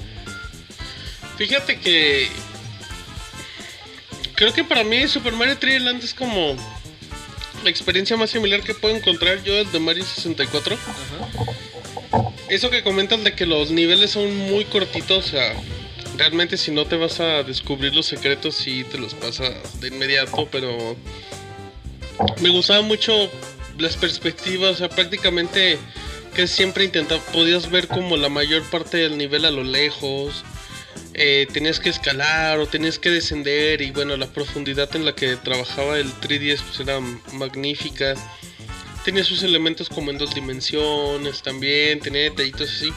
Fíjate 1.36 1.78
que. 1.78 2.28
Creo 4.36 4.52
que 4.52 4.64
para 4.64 4.84
mí 4.84 5.06
Super 5.08 5.32
Mario 5.32 5.58
3D 5.58 5.80
Land 5.80 6.04
es 6.04 6.14
como 6.14 6.56
la 7.64 7.70
experiencia 7.70 8.16
más 8.16 8.30
similar 8.30 8.62
que 8.62 8.74
puedo 8.74 8.94
encontrar 8.94 9.42
yo 9.42 9.54
el 9.54 9.72
de 9.72 9.80
Mario 9.80 10.04
64. 10.04 10.76
Eso 12.48 12.70
que 12.70 12.82
comentas 12.82 13.24
de 13.24 13.34
que 13.34 13.46
los 13.46 13.70
niveles 13.70 14.10
son 14.10 14.36
muy 14.36 14.66
cortitos, 14.66 15.26
o 15.26 15.28
sea, 15.30 15.54
realmente 16.16 16.56
si 16.56 16.70
no 16.70 16.84
te 16.84 16.96
vas 16.96 17.20
a 17.20 17.42
descubrir 17.42 17.94
los 17.94 18.06
secretos, 18.06 18.54
sí 18.54 18.84
te 18.84 18.98
los 18.98 19.14
pasa 19.14 19.44
de 19.80 19.88
inmediato, 19.88 20.46
pero 20.52 20.96
me 22.40 22.50
gustaba 22.50 22.82
mucho 22.82 23.30
las 23.78 23.96
perspectivas, 23.96 24.72
o 24.72 24.76
sea, 24.76 24.88
prácticamente 24.88 25.78
que 26.34 26.46
siempre 26.46 26.84
intentaba, 26.84 27.20
podías 27.32 27.70
ver 27.70 27.88
como 27.88 28.16
la 28.16 28.28
mayor 28.28 28.62
parte 28.70 28.98
del 28.98 29.16
nivel 29.16 29.44
a 29.44 29.50
lo 29.50 29.64
lejos. 29.64 30.44
Eh, 31.16 31.46
tenías 31.52 31.78
que 31.78 31.90
escalar 31.90 32.58
o 32.58 32.66
tenías 32.66 32.98
que 32.98 33.08
descender 33.08 33.80
y 33.80 33.92
bueno, 33.92 34.16
la 34.16 34.26
profundidad 34.26 34.94
en 34.96 35.04
la 35.04 35.14
que 35.14 35.36
trabajaba 35.36 35.96
el 35.98 36.12
3DS 36.14 36.62
pues 36.62 36.80
era 36.80 36.98
magnífica. 37.32 38.14
Tenía 39.04 39.22
sus 39.22 39.42
elementos 39.44 39.88
como 39.88 40.10
en 40.10 40.18
dos 40.18 40.34
dimensiones 40.34 41.42
también, 41.42 42.00
tenía 42.00 42.22
detallitos 42.22 42.68
así. 42.68 42.92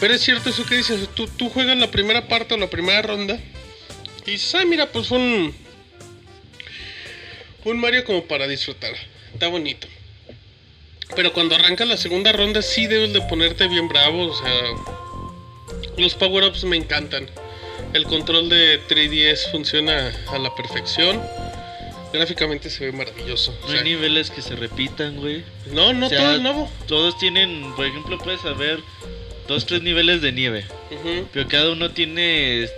Pero 0.00 0.14
es 0.14 0.20
cierto 0.20 0.50
eso 0.50 0.66
que 0.66 0.76
dices, 0.76 1.08
tú, 1.14 1.26
tú 1.28 1.48
juegas 1.48 1.78
la 1.78 1.90
primera 1.90 2.28
parte 2.28 2.54
o 2.54 2.56
la 2.58 2.68
primera 2.68 3.00
ronda 3.00 3.38
y 4.26 4.32
dices, 4.32 4.54
ah, 4.54 4.64
mira, 4.66 4.92
pues 4.92 5.10
un, 5.10 5.54
un 7.64 7.80
Mario 7.80 8.04
como 8.04 8.24
para 8.24 8.46
disfrutar. 8.46 8.92
Está 9.32 9.48
bonito. 9.48 9.88
Pero 11.16 11.32
cuando 11.32 11.54
arranca 11.54 11.84
la 11.84 11.96
segunda 11.96 12.32
ronda 12.32 12.60
sí 12.62 12.86
debes 12.86 13.12
de 13.12 13.20
ponerte 13.22 13.66
bien 13.68 13.88
bravo, 13.88 14.26
o 14.26 14.36
sea, 14.36 14.52
los 15.96 16.14
power-ups 16.14 16.64
me 16.64 16.76
encantan. 16.76 17.26
El 17.92 18.04
control 18.04 18.48
de 18.48 18.80
3DS 18.88 19.50
funciona 19.50 20.12
a 20.28 20.38
la 20.38 20.54
perfección. 20.54 21.20
Gráficamente 22.12 22.70
se 22.70 22.86
ve 22.86 22.92
maravilloso. 22.92 23.56
No 23.66 23.72
hay 23.72 23.84
niveles 23.84 24.30
que 24.30 24.42
se 24.42 24.56
repitan, 24.56 25.16
güey. 25.16 25.44
No, 25.72 25.92
no, 25.92 26.06
O 26.06 26.08
sea, 26.08 26.18
todo 26.18 26.34
es 26.34 26.40
nuevo. 26.40 26.70
Todos 26.86 27.18
tienen, 27.18 27.72
por 27.76 27.86
ejemplo, 27.86 28.18
puedes 28.18 28.44
haber 28.44 28.80
dos, 29.46 29.66
tres 29.66 29.82
niveles 29.82 30.20
de 30.20 30.32
nieve. 30.32 30.64
Ujú. 30.90 31.28
Pero 31.32 31.48
cada 31.48 31.70
uno 31.72 31.90
tiene 31.90 32.68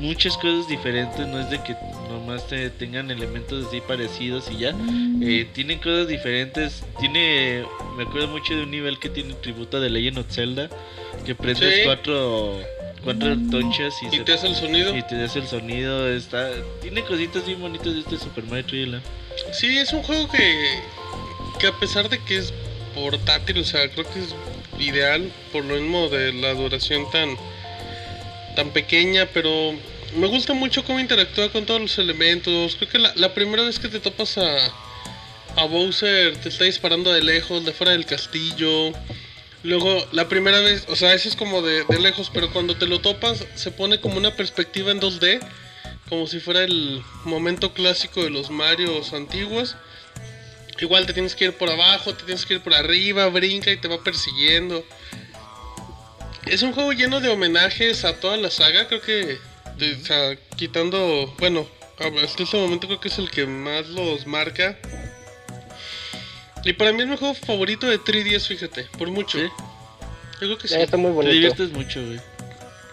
muchas 0.00 0.36
cosas 0.36 0.68
diferentes, 0.68 1.26
no 1.26 1.40
es 1.40 1.50
de 1.50 1.62
que 1.62 1.74
nomás 2.08 2.46
te 2.46 2.70
tengan 2.70 3.10
elementos 3.10 3.66
así 3.66 3.80
parecidos 3.80 4.50
y 4.50 4.58
ya. 4.58 4.74
Eh, 5.22 5.46
tienen 5.52 5.78
cosas 5.78 6.08
diferentes. 6.08 6.84
Tiene, 7.00 7.64
me 7.96 8.04
acuerdo 8.04 8.28
mucho 8.28 8.54
de 8.54 8.62
un 8.62 8.70
nivel 8.70 8.98
que 8.98 9.08
tiene 9.08 9.34
tributo 9.34 9.80
de 9.80 9.90
Legend 9.90 10.18
of 10.18 10.26
Zelda, 10.30 10.70
que 11.28 11.34
prendes 11.34 11.74
Sí. 11.74 11.80
cuatro, 11.84 12.58
cuatro 13.04 13.36
tonchas 13.50 13.94
y, 14.02 14.06
Y 14.06 14.10
se- 14.18 14.24
te 14.24 14.32
hace 14.32 14.46
el 14.46 14.56
sonido. 14.56 14.96
y 14.96 15.02
te 15.02 15.22
hace 15.22 15.40
el 15.40 15.46
sonido. 15.46 16.08
Está, 16.08 16.50
tiene 16.80 17.02
cositas 17.04 17.44
bien 17.46 17.60
bonitas 17.60 17.92
de 17.92 18.00
este 18.00 18.16
Super 18.18 18.44
Mario 18.44 18.64
3D 18.66 18.86
Land. 18.86 19.02
Sí, 19.52 19.76
es 19.76 19.92
un 19.92 20.02
juego 20.02 20.26
que, 20.30 20.80
que 21.60 21.66
a 21.66 21.72
pesar 21.78 22.08
de 22.08 22.18
que 22.24 22.38
es 22.38 22.52
portátil, 22.94 23.58
o 23.58 23.64
sea, 23.64 23.88
creo 23.90 24.04
que 24.10 24.20
es 24.20 24.34
ideal 24.78 25.30
por 25.52 25.64
lo 25.66 25.74
mismo 25.74 26.08
de 26.08 26.32
la 26.32 26.54
duración 26.54 27.10
tan, 27.10 27.36
tan 28.56 28.70
pequeña, 28.70 29.26
pero 29.34 29.74
me 30.16 30.26
gusta 30.28 30.54
mucho 30.54 30.82
cómo 30.82 30.98
interactúa 30.98 31.52
con 31.52 31.66
todos 31.66 31.80
los 31.82 31.98
elementos. 31.98 32.74
Creo 32.76 32.88
que 32.90 32.98
la, 32.98 33.12
la 33.16 33.34
primera 33.34 33.64
vez 33.64 33.78
que 33.78 33.88
te 33.88 34.00
topas 34.00 34.38
a, 34.38 34.56
a 35.56 35.64
Bowser 35.66 36.38
te 36.38 36.48
está 36.48 36.64
disparando 36.64 37.12
de 37.12 37.22
lejos, 37.22 37.66
de 37.66 37.72
fuera 37.72 37.92
del 37.92 38.06
castillo. 38.06 38.92
Luego, 39.64 40.06
la 40.12 40.28
primera 40.28 40.60
vez, 40.60 40.84
o 40.88 40.96
sea, 40.96 41.14
eso 41.14 41.28
es 41.28 41.36
como 41.36 41.62
de, 41.62 41.84
de 41.84 41.98
lejos, 41.98 42.30
pero 42.32 42.52
cuando 42.52 42.76
te 42.76 42.86
lo 42.86 43.00
topas 43.00 43.44
se 43.54 43.70
pone 43.70 44.00
como 44.00 44.16
una 44.16 44.34
perspectiva 44.34 44.92
en 44.92 45.00
2D, 45.00 45.40
como 46.08 46.26
si 46.26 46.40
fuera 46.40 46.62
el 46.62 47.02
momento 47.24 47.72
clásico 47.74 48.22
de 48.22 48.30
los 48.30 48.50
Marios 48.50 49.12
antiguos. 49.12 49.76
Igual 50.80 51.06
te 51.06 51.12
tienes 51.12 51.34
que 51.34 51.46
ir 51.46 51.52
por 51.54 51.70
abajo, 51.70 52.14
te 52.14 52.24
tienes 52.24 52.46
que 52.46 52.54
ir 52.54 52.60
por 52.60 52.74
arriba, 52.74 53.26
brinca 53.28 53.70
y 53.70 53.76
te 53.76 53.88
va 53.88 54.02
persiguiendo. 54.02 54.84
Es 56.46 56.62
un 56.62 56.72
juego 56.72 56.92
lleno 56.92 57.20
de 57.20 57.28
homenajes 57.28 58.04
a 58.04 58.20
toda 58.20 58.36
la 58.36 58.50
saga, 58.50 58.86
creo 58.86 59.02
que, 59.02 59.38
o 60.00 60.04
sea, 60.06 60.36
quitando, 60.56 61.34
bueno, 61.38 61.68
hasta 62.24 62.44
este 62.44 62.56
momento 62.56 62.86
creo 62.86 63.00
que 63.00 63.08
es 63.08 63.18
el 63.18 63.30
que 63.30 63.44
más 63.44 63.88
los 63.88 64.26
marca. 64.26 64.78
Y 66.64 66.72
para 66.74 66.92
mí 66.92 67.02
es 67.02 67.08
mi 67.08 67.16
juego 67.16 67.34
favorito 67.34 67.86
de 67.86 67.98
3DS, 67.98 68.46
fíjate, 68.48 68.86
por 68.98 69.08
mucho. 69.10 69.38
¿Sí? 69.38 69.44
Yo 69.44 70.38
creo 70.40 70.58
que 70.58 70.68
sí. 70.68 70.74
Ya 70.74 70.80
está 70.82 70.96
muy 70.96 71.10
Te 71.10 71.14
bonito. 71.14 71.32
diviertes 71.34 71.70
mucho, 71.72 72.04
güey. 72.04 72.20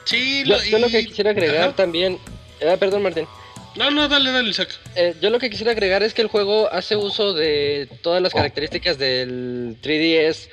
Sí, 0.05 0.43
Yo, 0.45 0.55
lo- 0.57 0.63
yo 0.63 0.79
lo 0.79 0.87
y- 0.87 0.91
que 0.91 1.05
quisiera 1.05 1.31
agregar 1.31 1.69
Ajá. 1.69 1.75
también... 1.75 2.19
Ah, 2.67 2.77
perdón, 2.77 3.03
Martín. 3.03 3.27
No, 3.75 3.91
no, 3.91 4.07
dale, 4.07 4.31
dale, 4.31 4.49
Isaac. 4.49 4.69
Eh, 4.95 5.15
yo 5.21 5.29
lo 5.29 5.39
que 5.39 5.49
quisiera 5.49 5.71
agregar 5.73 6.01
es 6.03 6.13
que 6.13 6.21
el 6.21 6.27
juego 6.29 6.71
hace 6.71 6.95
uso 6.95 7.33
de 7.33 7.89
todas 8.01 8.21
las 8.21 8.31
características 8.33 8.97
del 8.97 9.75
3DS. 9.81 10.47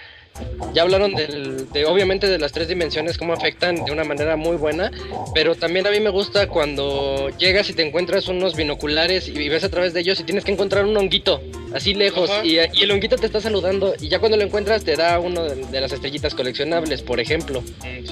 Ya 0.75 0.83
hablaron 0.83 1.15
del, 1.15 1.71
de 1.71 1.85
obviamente 1.85 2.29
de 2.29 2.39
las 2.39 2.53
tres 2.53 2.67
dimensiones, 2.69 3.19
cómo 3.19 3.33
afectan 3.33 3.85
de 3.85 3.93
una 3.93 4.05
manera 4.05 4.37
muy 4.37 4.57
buena, 4.57 4.91
pero 5.35 5.55
también 5.55 5.87
a 5.87 5.91
mí 5.91 6.01
me 6.01 6.09
gusta 6.11 6.49
cuando 6.49 7.29
llegas 7.37 7.69
y 7.69 7.75
te 7.75 7.87
encuentras 7.87 8.29
unos 8.29 8.57
binoculares 8.57 9.29
y 9.29 9.49
ves 9.49 9.65
a 9.65 9.69
través 9.69 9.93
de 9.93 10.01
ellos 10.01 10.19
y 10.21 10.25
tienes 10.25 10.45
que 10.45 10.53
encontrar 10.53 10.87
un 10.87 10.97
honguito 10.97 11.43
así 11.75 11.95
lejos 11.95 12.31
y, 12.43 12.57
y 12.57 12.83
el 12.83 12.91
honguito 12.91 13.17
te 13.17 13.27
está 13.27 13.41
saludando 13.41 13.95
y 14.01 14.09
ya 14.09 14.19
cuando 14.19 14.37
lo 14.37 14.45
encuentras 14.45 14.85
te 14.85 14.97
da 14.97 15.19
uno 15.19 15.43
de, 15.45 15.67
de 15.67 15.81
las 15.81 15.93
estrellitas 15.93 16.35
coleccionables, 16.35 17.03
por 17.03 17.21
ejemplo. 17.21 17.63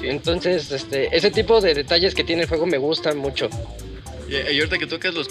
Entonces, 0.03 0.71
este, 0.71 1.15
ese 1.15 1.31
tipo 1.31 1.61
de 1.61 1.73
detalles 1.73 2.13
que 2.13 2.23
tiene 2.23 2.43
el 2.43 2.47
juego 2.49 2.65
me 2.65 2.77
gustan 2.77 3.17
mucho. 3.17 3.49
Y, 4.31 4.57
ahorita 4.59 4.77
que 4.77 4.87
tocas 4.87 5.13
los, 5.13 5.27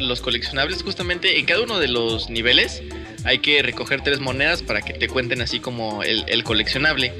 los 0.00 0.20
coleccionables, 0.20 0.82
justamente 0.82 1.38
en 1.38 1.46
cada 1.46 1.62
uno 1.62 1.78
de 1.78 1.88
los 1.88 2.28
niveles 2.30 2.82
hay 3.24 3.38
que 3.38 3.62
recoger 3.62 4.02
tres 4.02 4.20
monedas 4.20 4.62
para 4.62 4.82
que 4.82 4.92
te 4.92 5.08
cuenten 5.08 5.40
así 5.40 5.58
como 5.60 6.02
el, 6.02 6.24
el 6.28 6.44
coleccionable. 6.44 7.12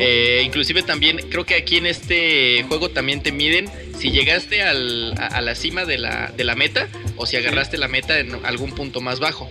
Eh, 0.00 0.42
inclusive 0.44 0.82
también 0.82 1.18
creo 1.28 1.44
que 1.44 1.54
aquí 1.54 1.76
en 1.76 1.86
este 1.86 2.64
juego 2.68 2.88
también 2.90 3.22
te 3.22 3.30
miden 3.30 3.68
si 3.98 4.10
llegaste 4.10 4.62
al- 4.62 5.12
a, 5.18 5.26
a 5.26 5.40
la 5.42 5.54
cima 5.54 5.84
de 5.84 5.98
la, 5.98 6.32
de 6.34 6.44
la 6.44 6.54
meta 6.54 6.88
o 7.16 7.26
si 7.26 7.36
agarraste 7.36 7.76
la 7.76 7.88
meta 7.88 8.18
en 8.18 8.44
algún 8.46 8.72
punto 8.72 9.00
más 9.02 9.20
bajo. 9.20 9.50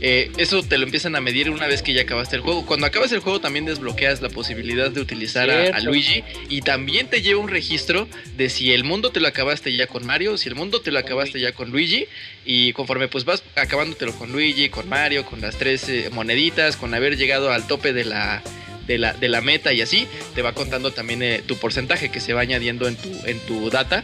Eh, 0.00 0.30
eso 0.36 0.62
te 0.62 0.78
lo 0.78 0.84
empiezan 0.84 1.16
a 1.16 1.20
medir 1.20 1.50
una 1.50 1.66
vez 1.66 1.82
que 1.82 1.92
ya 1.92 2.02
acabaste 2.02 2.36
el 2.36 2.42
juego. 2.42 2.64
Cuando 2.66 2.86
acabas 2.86 3.12
el 3.12 3.20
juego 3.20 3.40
también 3.40 3.64
desbloqueas 3.64 4.22
la 4.22 4.28
posibilidad 4.28 4.90
de 4.90 5.00
utilizar 5.00 5.50
a-. 5.50 5.80
Luigi 5.80 6.22
y 6.48 6.62
también 6.62 7.08
te 7.08 7.22
lleva 7.22 7.40
un 7.40 7.48
registro 7.48 8.08
de 8.36 8.48
si 8.50 8.72
el 8.72 8.84
mundo 8.84 9.10
te 9.10 9.20
lo 9.20 9.28
acabaste 9.28 9.74
ya 9.74 9.86
con 9.86 10.04
Mario, 10.06 10.36
si 10.36 10.48
el 10.48 10.54
mundo 10.54 10.80
te 10.80 10.90
lo 10.90 10.98
acabaste 10.98 11.40
ya 11.40 11.52
con 11.52 11.70
Luigi 11.70 12.06
y 12.44 12.72
conforme 12.72 13.08
pues 13.08 13.24
vas 13.24 13.42
acabándotelo 13.56 14.12
con 14.14 14.32
Luigi, 14.32 14.68
con 14.68 14.88
Mario, 14.88 15.24
con 15.24 15.40
las 15.40 15.56
tres 15.56 15.88
eh, 15.88 16.10
moneditas, 16.12 16.76
con 16.76 16.94
haber 16.94 17.16
llegado 17.16 17.52
al 17.52 17.66
tope 17.66 17.92
de 17.92 18.04
la 18.04 18.42
de 18.86 18.98
la, 18.98 19.12
de 19.12 19.28
la 19.28 19.40
meta 19.40 19.72
y 19.72 19.82
así, 19.82 20.08
te 20.34 20.42
va 20.42 20.54
contando 20.54 20.92
también 20.92 21.22
eh, 21.22 21.42
tu 21.46 21.56
porcentaje 21.56 22.10
que 22.10 22.20
se 22.20 22.32
va 22.32 22.40
añadiendo 22.40 22.88
en 22.88 22.96
tu, 22.96 23.10
en 23.26 23.38
tu 23.40 23.70
data. 23.70 24.02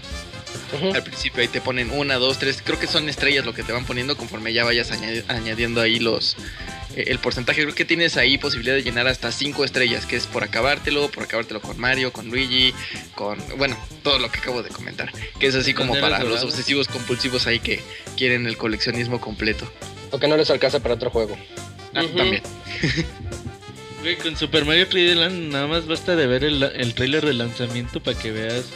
Al 0.94 1.02
principio 1.04 1.40
ahí 1.42 1.48
te 1.48 1.60
ponen 1.60 1.90
una, 1.90 2.16
dos, 2.16 2.38
tres, 2.38 2.60
creo 2.64 2.78
que 2.78 2.86
son 2.86 3.08
estrellas 3.08 3.44
lo 3.44 3.54
que 3.54 3.62
te 3.62 3.72
van 3.72 3.84
poniendo 3.84 4.16
conforme 4.16 4.52
ya 4.52 4.64
vayas 4.64 4.90
añadi- 4.92 5.24
añadiendo 5.28 5.80
ahí 5.80 5.98
los 6.00 6.36
eh, 6.96 7.04
el 7.08 7.18
porcentaje. 7.18 7.62
Creo 7.62 7.74
que 7.74 7.84
tienes 7.84 8.16
ahí 8.16 8.38
posibilidad 8.38 8.74
de 8.74 8.82
llenar 8.82 9.06
hasta 9.06 9.30
cinco 9.32 9.64
estrellas, 9.64 10.04
que 10.06 10.16
es 10.16 10.26
por 10.26 10.42
acabártelo, 10.44 11.10
por 11.10 11.24
acabártelo 11.24 11.60
con 11.60 11.78
Mario, 11.78 12.12
con 12.12 12.28
Luigi, 12.28 12.74
con 13.14 13.38
bueno, 13.56 13.76
todo 14.02 14.18
lo 14.18 14.30
que 14.30 14.38
acabo 14.38 14.62
de 14.62 14.70
comentar, 14.70 15.12
que 15.38 15.46
es 15.46 15.54
así 15.54 15.74
como 15.74 15.94
para 16.00 16.18
los 16.24 16.42
obsesivos 16.42 16.88
compulsivos 16.88 17.46
ahí 17.46 17.60
que 17.60 17.80
quieren 18.16 18.46
el 18.46 18.56
coleccionismo 18.56 19.20
completo. 19.20 19.70
O 20.10 20.18
que 20.18 20.28
no 20.28 20.36
les 20.36 20.50
alcanza 20.50 20.80
para 20.80 20.94
otro 20.94 21.10
juego. 21.10 21.36
Ah. 21.94 22.02
También. 22.16 22.42
Güey, 24.02 24.16
con 24.18 24.36
Super 24.36 24.64
Mario 24.64 24.88
3D 24.88 25.14
Land 25.14 25.52
nada 25.52 25.66
más 25.66 25.86
basta 25.86 26.14
de 26.14 26.26
ver 26.26 26.44
el, 26.44 26.62
el 26.62 26.94
trailer 26.94 27.24
de 27.24 27.32
lanzamiento 27.32 28.02
para 28.02 28.18
que 28.18 28.32
veas 28.32 28.66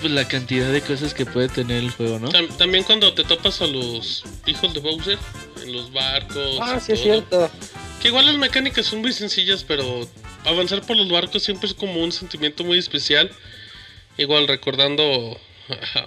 pues, 0.00 0.12
la 0.12 0.26
cantidad 0.28 0.70
de 0.70 0.80
cosas 0.80 1.14
que 1.14 1.26
puede 1.26 1.48
tener 1.48 1.78
el 1.82 1.90
juego, 1.90 2.18
¿no? 2.18 2.28
Tam- 2.30 2.48
también 2.56 2.84
cuando 2.84 3.12
te 3.14 3.24
topas 3.24 3.60
a 3.60 3.66
los 3.66 4.24
hijos 4.46 4.74
de 4.74 4.80
Bowser 4.80 5.18
en 5.62 5.72
los 5.72 5.92
barcos. 5.92 6.58
Ah, 6.60 6.78
sí 6.80 6.92
es 6.92 7.02
cierto. 7.02 7.50
Que 8.00 8.08
igual 8.08 8.26
las 8.26 8.36
mecánicas 8.36 8.86
son 8.86 9.00
muy 9.00 9.12
sencillas, 9.12 9.64
pero 9.66 10.08
avanzar 10.44 10.82
por 10.82 10.96
los 10.96 11.08
barcos 11.10 11.42
siempre 11.42 11.68
es 11.68 11.74
como 11.74 12.02
un 12.02 12.12
sentimiento 12.12 12.64
muy 12.64 12.78
especial. 12.78 13.30
Igual 14.16 14.48
recordando 14.48 15.38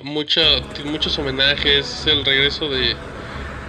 mucha- 0.03 0.61
muchos 0.85 1.17
homenajes, 1.19 2.05
el 2.07 2.25
regreso 2.25 2.69
de 2.69 2.95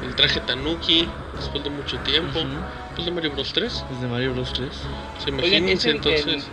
el 0.02 0.16
traje 0.16 0.40
Tanuki, 0.40 1.08
después 1.36 1.62
de 1.62 1.70
mucho 1.70 1.96
tiempo. 2.00 2.40
Después 2.86 3.06
de 3.06 3.12
Mario 3.12 3.30
Bros 3.32 3.52
3. 3.52 3.84
Es 3.92 4.00
de 4.00 4.06
Mario 4.08 4.32
Bros 4.34 4.52
3. 4.52 4.68
Se 5.24 5.30
Oigan, 5.30 5.40
imagínense 5.68 5.90
es 5.90 6.44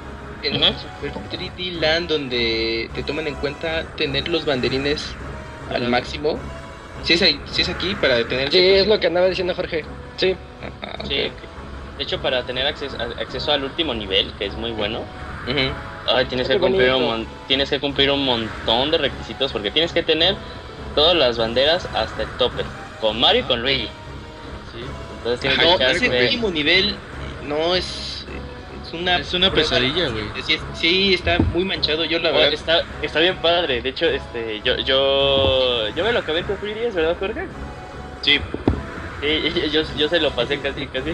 en, 0.42 0.64
Ajá. 0.64 0.78
Super 0.78 1.12
3D 1.30 1.80
Land 1.80 2.10
donde 2.10 2.90
te 2.94 3.04
toman 3.04 3.28
en 3.28 3.36
cuenta 3.36 3.84
tener 3.96 4.28
los 4.28 4.46
banderines 4.46 5.16
al 5.70 5.88
máximo. 5.90 6.40
Si 7.04 7.14
es, 7.14 7.22
ahí- 7.22 7.42
si 7.46 7.62
es 7.62 7.70
aquí 7.70 7.96
para 7.96 8.16
detener. 8.16 8.52
Sí, 8.52 8.58
es 8.58 8.88
lo 8.88 9.00
que 9.00 9.08
andaba 9.08 9.28
diciendo 9.28 9.54
Jorge. 9.56 9.86
Sí. 10.18 10.36
Ah, 10.82 10.96
ok. 11.00 11.06
Sí. 11.08 11.14
De 11.14 12.04
hecho, 12.04 12.22
para 12.22 12.44
tener 12.46 12.66
acceso, 12.66 12.98
acceso 13.20 13.52
al 13.52 13.64
último 13.64 13.94
nivel, 13.94 14.32
que 14.38 14.46
es 14.46 14.56
muy 14.56 14.72
bueno, 14.72 15.00
Ujú. 15.48 15.74
ay, 16.08 16.26
tienes, 16.28 16.48
Qué 16.48 16.54
que 16.54 16.60
cumplir 16.60 16.92
un 16.94 17.28
tienes 17.48 17.70
que 17.70 17.80
cumplir 17.80 18.10
un 18.12 18.24
montón 18.24 18.92
de 18.92 18.98
requisitos 18.98 19.52
porque 19.52 19.70
tienes 19.72 19.92
que 19.92 20.04
tener 20.04 20.36
todas 20.96 21.16
las 21.16 21.38
banderas 21.38 21.90
hasta 21.94 22.24
el 22.24 22.30
tope, 22.38 22.64
con 23.02 23.20
Mario 23.20 23.42
y 23.42 23.44
con 23.46 23.62
Luigi. 23.62 23.90
Sí. 24.72 24.80
Entonces 25.18 25.42
tienes 25.42 25.78
que 25.78 25.92
ese 25.92 26.24
último 26.24 26.50
nivel 26.52 26.96
no 27.44 27.76
es. 27.76 28.09
Es 28.90 28.94
una, 28.94 29.18
Es 29.18 29.34
una 29.34 29.54
pesadilla, 29.54 30.10
güey. 30.10 30.26
Sí, 30.42 30.58
sí, 30.74 31.14
está 31.14 31.38
muy 31.40 31.64
manchado. 31.66 32.06
Yo 32.06 32.20
la 32.20 32.30
Oh, 32.30 32.34
verdad. 32.34 32.54
está, 32.54 32.82
está 33.02 33.20
bien 33.20 33.40
padre. 33.40 33.82
De 33.82 33.90
hecho, 33.90 34.06
este, 34.08 34.62
yo, 34.62 34.78
yo, 34.78 35.90
yo 35.90 36.04
me 36.04 36.12
lo 36.12 36.20
acabé 36.20 36.44
con 36.44 36.58
Free 36.58 36.74
DS, 36.74 36.96
¿verdad, 36.96 37.18
Jorge? 37.18 37.52
Sí. 38.22 38.40
Sí, 39.22 39.70
yo, 39.72 39.82
yo 39.96 40.08
se 40.10 40.20
lo 40.20 40.34
pasé 40.34 40.60
casi, 40.62 40.88
casi. 40.90 41.14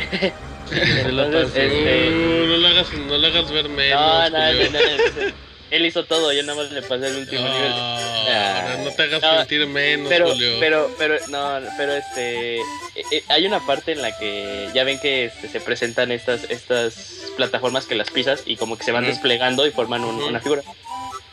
Se 0.65 1.11
lo 1.11 1.23
Entonces, 1.25 1.51
pasé. 1.53 1.65
este, 1.67 2.09
Uh, 2.09 2.47
no, 2.47 2.57
le 2.57 2.67
hagas, 2.69 2.93
no 2.93 3.17
le 3.17 3.27
hagas 3.27 3.51
ver 3.51 3.69
menos. 3.69 4.29
no, 4.29 4.29
no, 4.29 4.53
Julio. 4.53 4.69
no, 4.71 4.79
no, 4.79 5.35
Él 5.71 5.85
hizo 5.85 6.05
todo, 6.05 6.31
yo 6.31 6.43
nada 6.43 6.61
más 6.61 6.71
le 6.71 6.81
pasé 6.83 7.07
el 7.07 7.15
último 7.17 7.41
nivel. 7.41 7.71
Ah, 7.73 8.75
no 8.83 8.91
te 8.91 9.03
hagas 9.03 9.21
No, 9.21 9.37
sentir 9.39 9.65
menos, 9.67 10.07
Pero, 10.09 10.29
Julio. 10.29 10.57
pero, 10.59 10.91
pero, 10.97 11.15
no, 11.29 11.59
pero 11.77 11.93
este, 11.93 12.57
eh, 12.59 12.63
eh, 13.11 13.23
hay 13.29 13.45
una 13.47 13.59
parte 13.65 13.91
en 13.93 14.01
la 14.01 14.15
que 14.17 14.69
ya 14.73 14.83
ven 14.83 14.99
que 14.99 15.25
este, 15.25 15.47
se 15.49 15.59
presentan 15.59 16.11
estas, 16.11 16.43
estas 16.49 17.31
plataformas 17.35 17.85
que 17.85 17.95
las 17.95 18.11
pisas 18.11 18.43
y 18.45 18.57
como 18.57 18.77
que 18.77 18.83
se 18.83 18.91
van 18.91 19.05
desplegando 19.05 19.65
y 19.65 19.71
forman 19.71 20.03
un- 20.05 20.21
una 20.23 20.39
figura. 20.39 20.61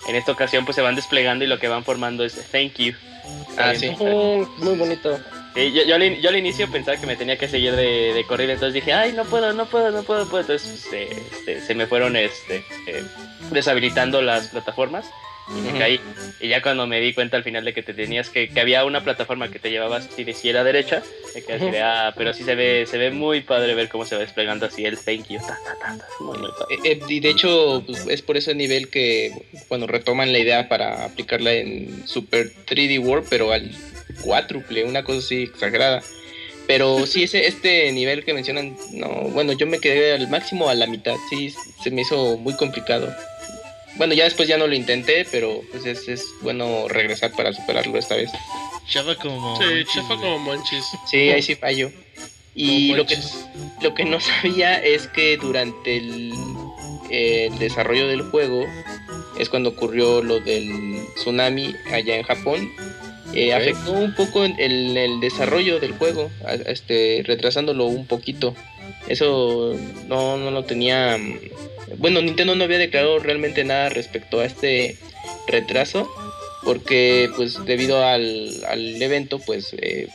En 0.09 0.17
esta 0.17 0.33
ocasión 0.33 0.65
pues 0.65 0.75
se 0.77 0.83
van 0.83 0.97
desplegando 0.97 1.45
y 1.45 1.49
lo 1.49 1.59
que 1.59 1.69
van 1.69 1.85
formando 1.85 2.25
es 2.25 2.35
thank 2.51 2.75
you. 2.79 2.95
Ah, 3.57 3.75
sí. 3.77 3.91
Muy 3.91 4.77
bonito. 4.77 5.21
Eh, 5.55 5.71
yo, 5.73 5.83
yo, 5.85 5.97
al, 5.97 6.21
yo 6.21 6.29
al 6.31 6.37
inicio 6.37 6.71
pensaba 6.71 6.99
que 6.99 7.07
me 7.07 7.17
tenía 7.17 7.37
que 7.37 7.49
seguir 7.49 7.77
de, 7.77 8.15
de 8.15 8.25
corrida, 8.25 8.55
entonces 8.55 8.75
dije, 8.75 8.93
ay, 8.93 9.13
no 9.13 9.25
puedo, 9.25 9.53
no 9.53 9.67
puedo, 9.67 9.91
no 9.91 10.03
puedo, 10.03 10.25
no 10.25 10.31
puedo. 10.31 10.41
Entonces 10.43 10.87
pues, 10.89 10.95
eh, 10.95 11.23
este, 11.33 11.61
se 11.61 11.75
me 11.75 11.87
fueron 11.87 12.17
este, 12.17 12.65
eh, 12.87 13.05
deshabilitando 13.51 14.23
las 14.23 14.49
plataformas 14.49 15.07
y 15.49 15.61
me 15.61 15.79
caí. 15.79 16.01
Y 16.41 16.49
ya 16.49 16.63
cuando 16.63 16.87
me 16.87 17.01
di 17.01 17.13
cuenta 17.13 17.37
al 17.37 17.43
final 17.43 17.65
de 17.65 17.75
que 17.75 17.83
te 17.83 17.93
tenías 17.93 18.31
que, 18.31 18.49
que 18.49 18.61
había 18.61 18.85
una 18.85 19.03
plataforma 19.05 19.51
que 19.51 19.59
te 19.59 19.71
llevaba 19.71 19.99
así 19.99 20.25
de 20.25 20.31
izquierda 20.31 20.61
a 20.61 20.65
derecha, 20.65 21.03
me 21.35 21.43
quedé 21.43 21.57
así 21.57 21.71
de, 21.71 21.83
ah, 21.83 22.15
pero 22.17 22.33
sí 22.33 22.45
se 22.45 22.55
ve, 22.55 22.87
se 22.87 22.97
ve 22.97 23.11
muy 23.11 23.43
padre 23.43 23.75
ver 23.75 23.89
cómo 23.89 24.05
se 24.05 24.15
va 24.15 24.23
desplegando 24.23 24.67
así 24.67 24.85
el 24.87 24.99
thank 24.99 25.29
you. 25.29 25.41
Ta, 25.41 25.59
ta, 25.65 25.77
ta, 25.81 25.99
ta. 25.99 26.07
Muy, 26.21 26.39
muy 26.39 26.51
padre. 26.51 26.77
Eh, 26.77 26.93
eh, 26.93 27.01
y 27.09 27.21
de 27.21 27.31
hecho, 27.31 27.83
pues, 27.87 28.07
es 28.07 28.23
por 28.23 28.37
ese 28.37 28.55
nivel 28.55 28.89
que, 28.89 29.33
bueno, 29.69 29.87
retoman 29.87 30.33
la 30.33 30.39
idea 30.39 30.69
para 30.69 31.05
aplicarla 31.05 31.53
en 31.53 32.07
Super 32.07 32.51
3D 32.67 33.01
World, 33.01 33.27
pero 33.29 33.53
al 33.53 33.71
cuádruple, 34.23 34.85
una 34.85 35.03
cosa 35.05 35.19
así 35.19 35.43
exagerada. 35.45 36.03
Pero 36.67 37.07
sí, 37.07 37.25
ese, 37.25 37.47
este 37.47 37.91
nivel 37.93 38.25
que 38.25 38.35
mencionan, 38.35 38.77
no, 38.93 39.09
bueno, 39.31 39.53
yo 39.53 39.67
me 39.67 39.81
quedé 39.81 40.15
al 40.15 40.29
máximo 40.29 40.69
a 40.69 40.75
la 40.75 40.87
mitad, 40.87 41.15
sí, 41.29 41.53
se 41.83 41.91
me 41.91 42.03
hizo 42.03 42.37
muy 42.37 42.55
complicado. 42.57 43.13
Bueno, 43.97 44.15
ya 44.15 44.25
después 44.25 44.49
ya 44.49 44.57
no 44.57 44.67
lo 44.67 44.75
intenté, 44.75 45.27
pero 45.31 45.61
pues 45.71 45.85
es, 45.85 46.09
es 46.09 46.25
bueno 46.41 46.89
regresar 46.89 47.33
para 47.33 47.53
superarlo 47.53 47.99
esta 47.99 48.17
vez. 48.17 48.31
Chafa 48.89 49.15
como. 49.17 49.57
Sí, 49.59 49.85
chafa 49.93 50.17
como 50.17 50.39
manches. 50.39 50.85
Sí, 51.11 51.31
ahí 51.31 51.43
sí 51.43 51.55
fallo. 51.55 51.91
Y 52.55 52.89
Como 52.89 52.99
lo 52.99 53.07
que, 53.07 53.19
lo 53.83 53.95
que 53.95 54.05
no 54.05 54.21
sabía 54.21 54.83
es 54.83 55.09
que 55.09 55.37
durante 55.37 55.97
el, 55.97 56.33
el 57.11 57.59
desarrollo 57.59 58.09
del 58.09 58.23
juego 58.23 58.67
es 59.39 59.49
cuando 59.49 59.71
ocurrió 59.71 60.23
lo 60.23 60.41
del 60.41 61.07
tsunami 61.17 61.75
allá 61.93 62.17
en 62.17 62.23
Japón. 62.23 62.73
Eh. 63.35 63.53
Afectó 63.55 63.93
un 63.93 64.15
poco 64.15 64.45
en 64.45 64.59
el, 64.59 64.97
el 64.97 65.21
desarrollo 65.21 65.81
del 65.81 65.93
juego, 65.93 66.31
este, 66.67 67.23
retrasándolo 67.25 67.87
un 67.87 68.07
poquito. 68.07 68.55
Eso 69.09 69.77
no, 70.09 70.37
no 70.37 70.51
lo 70.51 70.65
tenía. 70.65 71.17
mm, 71.19 71.39
Bueno, 71.99 72.21
Nintendo 72.21 72.55
no 72.55 72.65
había 72.65 72.79
declarado 72.79 73.19
realmente 73.19 73.65
nada 73.65 73.89
respecto 73.89 74.41
a 74.41 74.45
este 74.45 74.97
retraso, 75.47 76.11
porque 76.65 77.31
pues 77.37 77.65
debido 77.65 78.05
al, 78.05 78.65
al 78.69 79.03
evento, 79.03 79.39
pues 79.39 79.75
eh, 79.79 80.09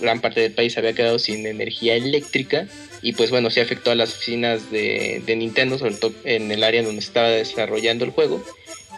gran 0.00 0.20
parte 0.20 0.40
del 0.40 0.52
país 0.52 0.76
había 0.78 0.92
quedado 0.92 1.18
sin 1.18 1.46
energía 1.46 1.94
eléctrica 1.96 2.66
y 3.02 3.12
pues 3.12 3.30
bueno, 3.30 3.50
sí 3.50 3.60
afectó 3.60 3.90
a 3.90 3.94
las 3.94 4.14
oficinas 4.14 4.70
de, 4.70 5.22
de 5.26 5.36
Nintendo, 5.36 5.78
sobre 5.78 5.94
todo 5.94 6.12
en 6.24 6.50
el 6.50 6.62
área 6.64 6.82
donde 6.82 7.00
estaba 7.00 7.28
desarrollando 7.28 8.04
el 8.04 8.10
juego 8.12 8.42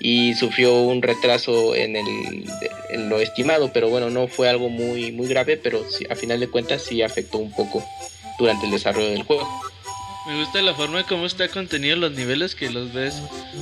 y 0.01 0.35
sufrió 0.35 0.75
un 0.83 1.03
retraso 1.03 1.75
en, 1.75 1.97
el, 1.97 2.45
en 2.91 3.09
lo 3.09 3.21
estimado, 3.21 3.73
pero 3.73 3.89
bueno, 3.89 4.11
no 4.11 4.29
fue 4.29 4.49
algo 4.49 4.69
muy, 4.69 5.13
muy 5.13 5.27
grave, 5.29 5.57
pero 5.57 5.85
sí, 5.91 6.07
a 6.11 6.15
final 6.17 6.41
de 6.41 6.49
cuentas 6.49 6.83
sí 6.83 7.03
afectó 7.03 7.39
un 7.39 7.53
poco 7.53 7.85
durante 8.39 8.67
el 8.67 8.73
desarrollo 8.73 9.09
del 9.11 9.23
juego. 9.23 9.49
Me 10.29 10.41
gusta 10.41 10.61
la 10.61 10.75
forma 10.75 10.99
de 10.99 11.05
cómo 11.05 11.25
está 11.25 11.47
contenido 11.49 11.95
los 11.95 12.11
niveles 12.11 12.57
que 12.57 12.69
los 12.69 12.93
ves. 12.93 13.15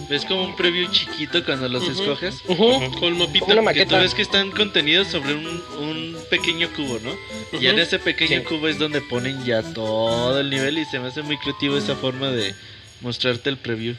Ves 0.08 0.24
como 0.24 0.44
un 0.44 0.56
preview 0.56 0.90
chiquito 0.90 1.44
cuando 1.44 1.68
los 1.68 1.82
Ujú. 1.82 1.92
escoges. 1.92 2.36
Ujú. 2.48 2.90
Con 2.98 3.04
el 3.04 3.14
mapita. 3.16 3.44
Como 3.44 3.60
una 3.60 3.72
Que 3.74 3.80
tú 3.84 3.90
maqueta. 3.90 3.98
ves 3.98 4.14
que 4.14 4.22
están 4.22 4.50
contenidos 4.50 5.08
sobre 5.08 5.34
un, 5.34 5.46
un 5.46 6.16
pequeño 6.30 6.70
cubo, 6.74 6.98
¿no? 7.00 7.60
Y 7.60 7.66
en 7.66 7.78
ese 7.78 7.98
pequeño 7.98 8.38
Sí. 8.40 8.44
cubo 8.46 8.68
es 8.68 8.78
donde 8.78 9.02
ponen 9.02 9.44
ya 9.44 9.62
todo 9.74 10.40
el 10.40 10.48
nivel 10.48 10.78
y 10.78 10.86
se 10.86 10.98
me 11.00 11.08
hace 11.08 11.20
muy 11.20 11.36
creativo 11.36 11.76
esa 11.76 11.96
forma 11.96 12.30
de 12.30 12.54
mostrarte 13.02 13.50
el 13.50 13.58
preview. 13.58 13.94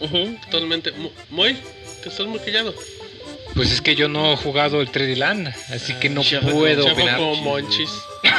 Ujú. 0.00 0.36
Totalmente. 0.50 0.92
Mo- 0.92 1.12
Moy, 1.30 1.56
te 2.02 2.08
estás 2.08 2.26
muy 2.26 2.38
callado. 2.40 2.74
Pues 3.54 3.72
es 3.72 3.80
que 3.80 3.94
yo 3.94 4.08
no 4.08 4.32
he 4.32 4.36
jugado 4.36 4.82
el 4.82 4.90
3D 4.92 5.16
Land, 5.16 5.48
así 5.70 5.94
que 5.94 6.10
no 6.10 6.22
Chafa 6.22 6.50
puedo 6.50 6.82
Chafa 6.84 6.92
opinar. 6.94 7.16
como 7.18 7.52
manches. 7.54 7.90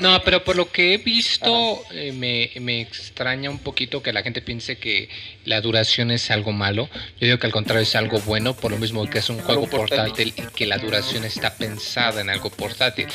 No, 0.00 0.22
pero 0.24 0.44
por 0.44 0.56
lo 0.56 0.70
que 0.70 0.92
he 0.92 0.98
visto, 0.98 1.82
eh, 1.90 2.12
me, 2.12 2.50
me 2.60 2.82
extraña 2.82 3.48
un 3.48 3.58
poquito 3.58 4.02
que 4.02 4.12
la 4.12 4.22
gente 4.22 4.42
piense 4.42 4.76
que 4.76 5.08
la 5.46 5.62
duración 5.62 6.10
es 6.10 6.30
algo 6.30 6.52
malo. 6.52 6.90
Yo 7.18 7.26
digo 7.26 7.38
que 7.38 7.46
al 7.46 7.52
contrario 7.52 7.82
es 7.82 7.94
algo 7.96 8.18
bueno, 8.20 8.54
por 8.54 8.72
lo 8.72 8.78
mismo 8.78 9.08
que 9.08 9.18
es 9.20 9.30
un 9.30 9.38
juego 9.40 9.66
portátil. 9.68 10.32
portátil 10.32 10.34
y 10.36 10.54
que 10.54 10.66
la 10.66 10.76
duración 10.76 11.24
está 11.24 11.54
pensada 11.56 12.20
en 12.20 12.28
algo 12.28 12.50
portátil. 12.50 13.06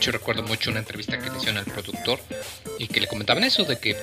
Yo 0.00 0.10
recuerdo 0.10 0.42
mucho 0.42 0.70
una 0.70 0.80
entrevista 0.80 1.18
que 1.18 1.30
le 1.30 1.36
hicieron 1.36 1.58
al 1.58 1.66
productor 1.66 2.18
y 2.80 2.88
que 2.88 3.00
le 3.00 3.06
comentaban 3.06 3.44
eso 3.44 3.62
de 3.64 3.78
que, 3.78 3.96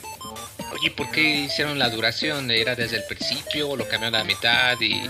oye, 0.72 0.92
¿por 0.92 1.12
qué 1.12 1.22
hicieron 1.22 1.80
la 1.80 1.90
duración? 1.90 2.50
¿Era 2.52 2.76
desde 2.76 2.98
el 2.98 3.04
principio 3.04 3.70
o 3.70 3.76
lo 3.76 3.88
cambiaron 3.88 4.16
a 4.16 4.20
la 4.20 4.24
mitad? 4.24 4.78
Y, 4.80 5.02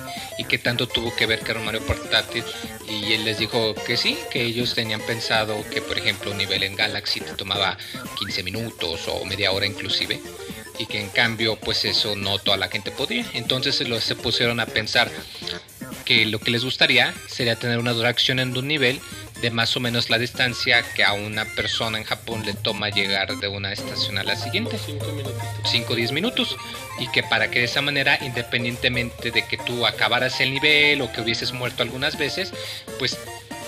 qué 0.46 0.58
tanto 0.58 0.88
tuvo 0.88 1.16
que 1.16 1.26
ver 1.26 1.40
que 1.40 1.54
Mario 1.54 1.82
portátil? 1.86 2.44
Y 2.90 3.14
él 3.14 3.24
les 3.24 3.38
dijo 3.40 3.74
que 3.86 3.96
sí, 3.98 4.18
que 4.32 4.42
ellos 4.44 4.74
tenían 4.76 5.02
pensado 5.02 5.64
que, 5.70 5.82
por 5.82 5.98
ejemplo, 5.98 6.32
un 6.32 6.38
nivel 6.38 6.64
en 6.64 6.76
Galaxy 6.76 7.22
te 7.22 7.32
tomaba 7.34 7.78
15 8.20 8.44
minutos 8.44 9.08
o 9.08 9.24
media 9.26 9.52
hora 9.52 9.66
inclusive. 9.66 10.20
Y 10.80 10.88
que 10.88 11.00
en 11.00 11.10
cambio, 11.10 11.58
pues 11.58 11.86
eso 11.86 12.16
no 12.16 12.40
toda 12.40 12.58
la 12.58 12.68
gente 12.68 12.92
podía. 12.92 13.26
Entonces 13.34 13.76
se, 13.76 13.86
lo- 13.86 14.02
se 14.02 14.16
pusieron 14.16 14.60
a 14.60 14.66
pensar 14.66 15.10
que 16.06 16.26
lo 16.26 16.40
que 16.40 16.52
les 16.52 16.64
gustaría 16.64 17.14
sería 17.28 17.56
tener 17.56 17.80
una 17.80 17.94
duración 17.94 18.40
en 18.40 18.56
un 18.58 18.68
nivel 18.68 19.00
de 19.42 19.50
más 19.50 19.76
o 19.76 19.80
menos 19.80 20.10
la 20.10 20.20
distancia 20.20 20.84
que 20.94 21.04
a 21.04 21.14
una 21.14 21.46
persona 21.46 21.98
en 21.98 22.04
Japón 22.04 22.44
le 22.46 22.54
toma 22.54 22.90
llegar 22.90 23.36
de 23.38 23.48
una 23.48 23.74
estación 23.74 24.18
a 24.18 24.24
la 24.24 24.36
siguiente. 24.36 24.78
Cinco 24.78 25.08
minutitos. 25.08 25.52
5 25.66 25.94
o 25.94 25.96
10 25.96 26.12
minutos 26.12 26.58
y 27.00 27.08
que 27.08 27.24
para 27.24 27.50
que 27.50 27.60
de 27.60 27.66
esa 27.66 27.82
manera 27.82 28.18
independientemente 28.22 29.32
de 29.32 29.46
que 29.46 29.58
tú 29.58 29.86
acabaras 29.86 30.40
el 30.42 30.54
nivel 30.54 31.02
o 31.02 31.12
que 31.12 31.22
hubieses 31.22 31.54
muerto 31.54 31.84
algunas 31.84 32.18
veces 32.18 32.54
pues 33.00 33.18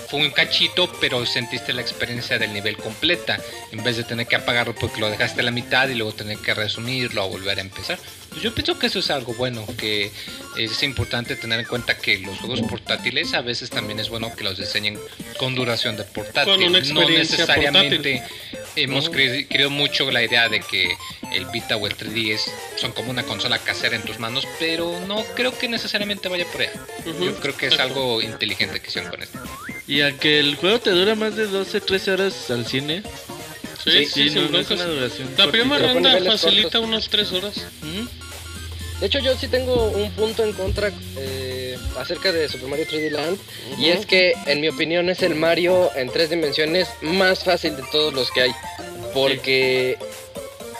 fue 0.08 0.20
un 0.20 0.30
cachito 0.30 0.90
pero 1.00 1.24
sentiste 1.26 1.72
la 1.72 1.82
experiencia 1.82 2.38
del 2.38 2.52
nivel 2.52 2.76
completa 2.76 3.38
en 3.72 3.82
vez 3.82 3.96
de 3.96 4.04
tener 4.04 4.26
que 4.26 4.36
apagarlo 4.36 4.74
porque 4.74 5.00
lo 5.00 5.10
dejaste 5.10 5.40
a 5.40 5.44
la 5.44 5.50
mitad 5.50 5.88
y 5.88 5.94
luego 5.94 6.12
tener 6.12 6.38
que 6.38 6.54
resumirlo 6.54 7.24
o 7.24 7.28
volver 7.28 7.58
a 7.58 7.62
empezar 7.62 7.98
yo 8.42 8.54
pienso 8.54 8.78
que 8.78 8.86
eso 8.86 8.98
es 8.98 9.10
algo 9.10 9.34
bueno 9.34 9.66
que 9.78 10.10
es 10.56 10.82
importante 10.82 11.36
tener 11.36 11.60
en 11.60 11.66
cuenta 11.66 11.96
que 11.96 12.18
los 12.18 12.38
juegos 12.38 12.62
portátiles 12.62 13.34
a 13.34 13.40
veces 13.40 13.70
también 13.70 13.98
es 14.00 14.08
bueno 14.08 14.34
que 14.34 14.44
los 14.44 14.58
diseñen 14.58 14.98
con 15.38 15.54
duración 15.54 15.96
de 15.96 16.04
portátil 16.04 16.54
Con 16.54 16.62
una 16.64 16.80
no 16.80 17.08
necesariamente 17.08 18.22
hemos 18.76 19.08
creído 19.08 19.70
mucho 19.70 20.10
la 20.10 20.22
idea 20.22 20.48
de 20.48 20.60
que 20.60 20.96
el 21.32 21.46
Vita 21.46 21.76
o 21.76 21.86
el 21.86 21.96
3DS 21.96 22.40
son 22.76 22.92
como 22.92 23.10
una 23.10 23.22
consola 23.24 23.58
casera 23.58 23.96
en 23.96 24.02
tus 24.02 24.18
manos, 24.18 24.46
pero 24.58 25.00
no 25.06 25.24
creo 25.34 25.56
que 25.56 25.68
necesariamente 25.68 26.28
vaya 26.28 26.46
por 26.46 26.62
allá. 26.62 26.72
Yo 27.20 27.34
creo 27.36 27.56
que 27.56 27.66
es 27.66 27.78
algo 27.78 28.22
inteligente 28.22 28.80
que 28.80 28.88
hicieron 28.88 29.10
con 29.10 29.22
esto. 29.22 29.38
Y 29.86 30.00
a 30.00 30.16
que 30.18 30.38
el 30.40 30.56
juego 30.56 30.80
te 30.80 30.90
dura 30.90 31.14
más 31.14 31.36
de 31.36 31.46
12, 31.46 31.80
13 31.80 32.10
horas 32.12 32.50
al 32.50 32.66
cine. 32.66 33.02
Sí, 33.82 34.06
sí, 34.06 34.30
Sí, 34.30 34.34
no, 34.34 34.48
no 34.48 34.58
es 34.58 34.70
una 34.70 34.84
duración. 34.84 35.28
La 35.36 35.44
cortita. 35.44 35.50
primera 35.50 35.92
ronda 35.92 36.18
facilita 36.24 36.62
cortos. 36.62 36.84
unas 36.88 37.08
tres 37.08 37.32
horas. 37.32 37.66
¿Mm? 37.82 38.23
De 39.00 39.06
hecho, 39.06 39.18
yo 39.18 39.36
sí 39.36 39.48
tengo 39.48 39.88
un 39.90 40.10
punto 40.12 40.44
en 40.44 40.52
contra. 40.52 40.90
eh, 41.18 41.76
acerca 41.98 42.32
de 42.32 42.48
Super 42.48 42.68
Mario 42.68 42.86
3D 42.90 43.10
Land. 43.10 43.38
Y 43.78 43.90
es 43.90 44.04
que, 44.06 44.32
en 44.46 44.60
mi 44.60 44.68
opinión, 44.68 45.08
es 45.10 45.22
el 45.22 45.34
Mario 45.36 45.90
en 45.94 46.10
tres 46.10 46.28
dimensiones 46.30 46.88
más 47.02 47.44
fácil 47.44 47.76
de 47.76 47.82
todos 47.92 48.12
los 48.12 48.30
que 48.32 48.42
hay. 48.42 48.52
Porque, 49.12 49.96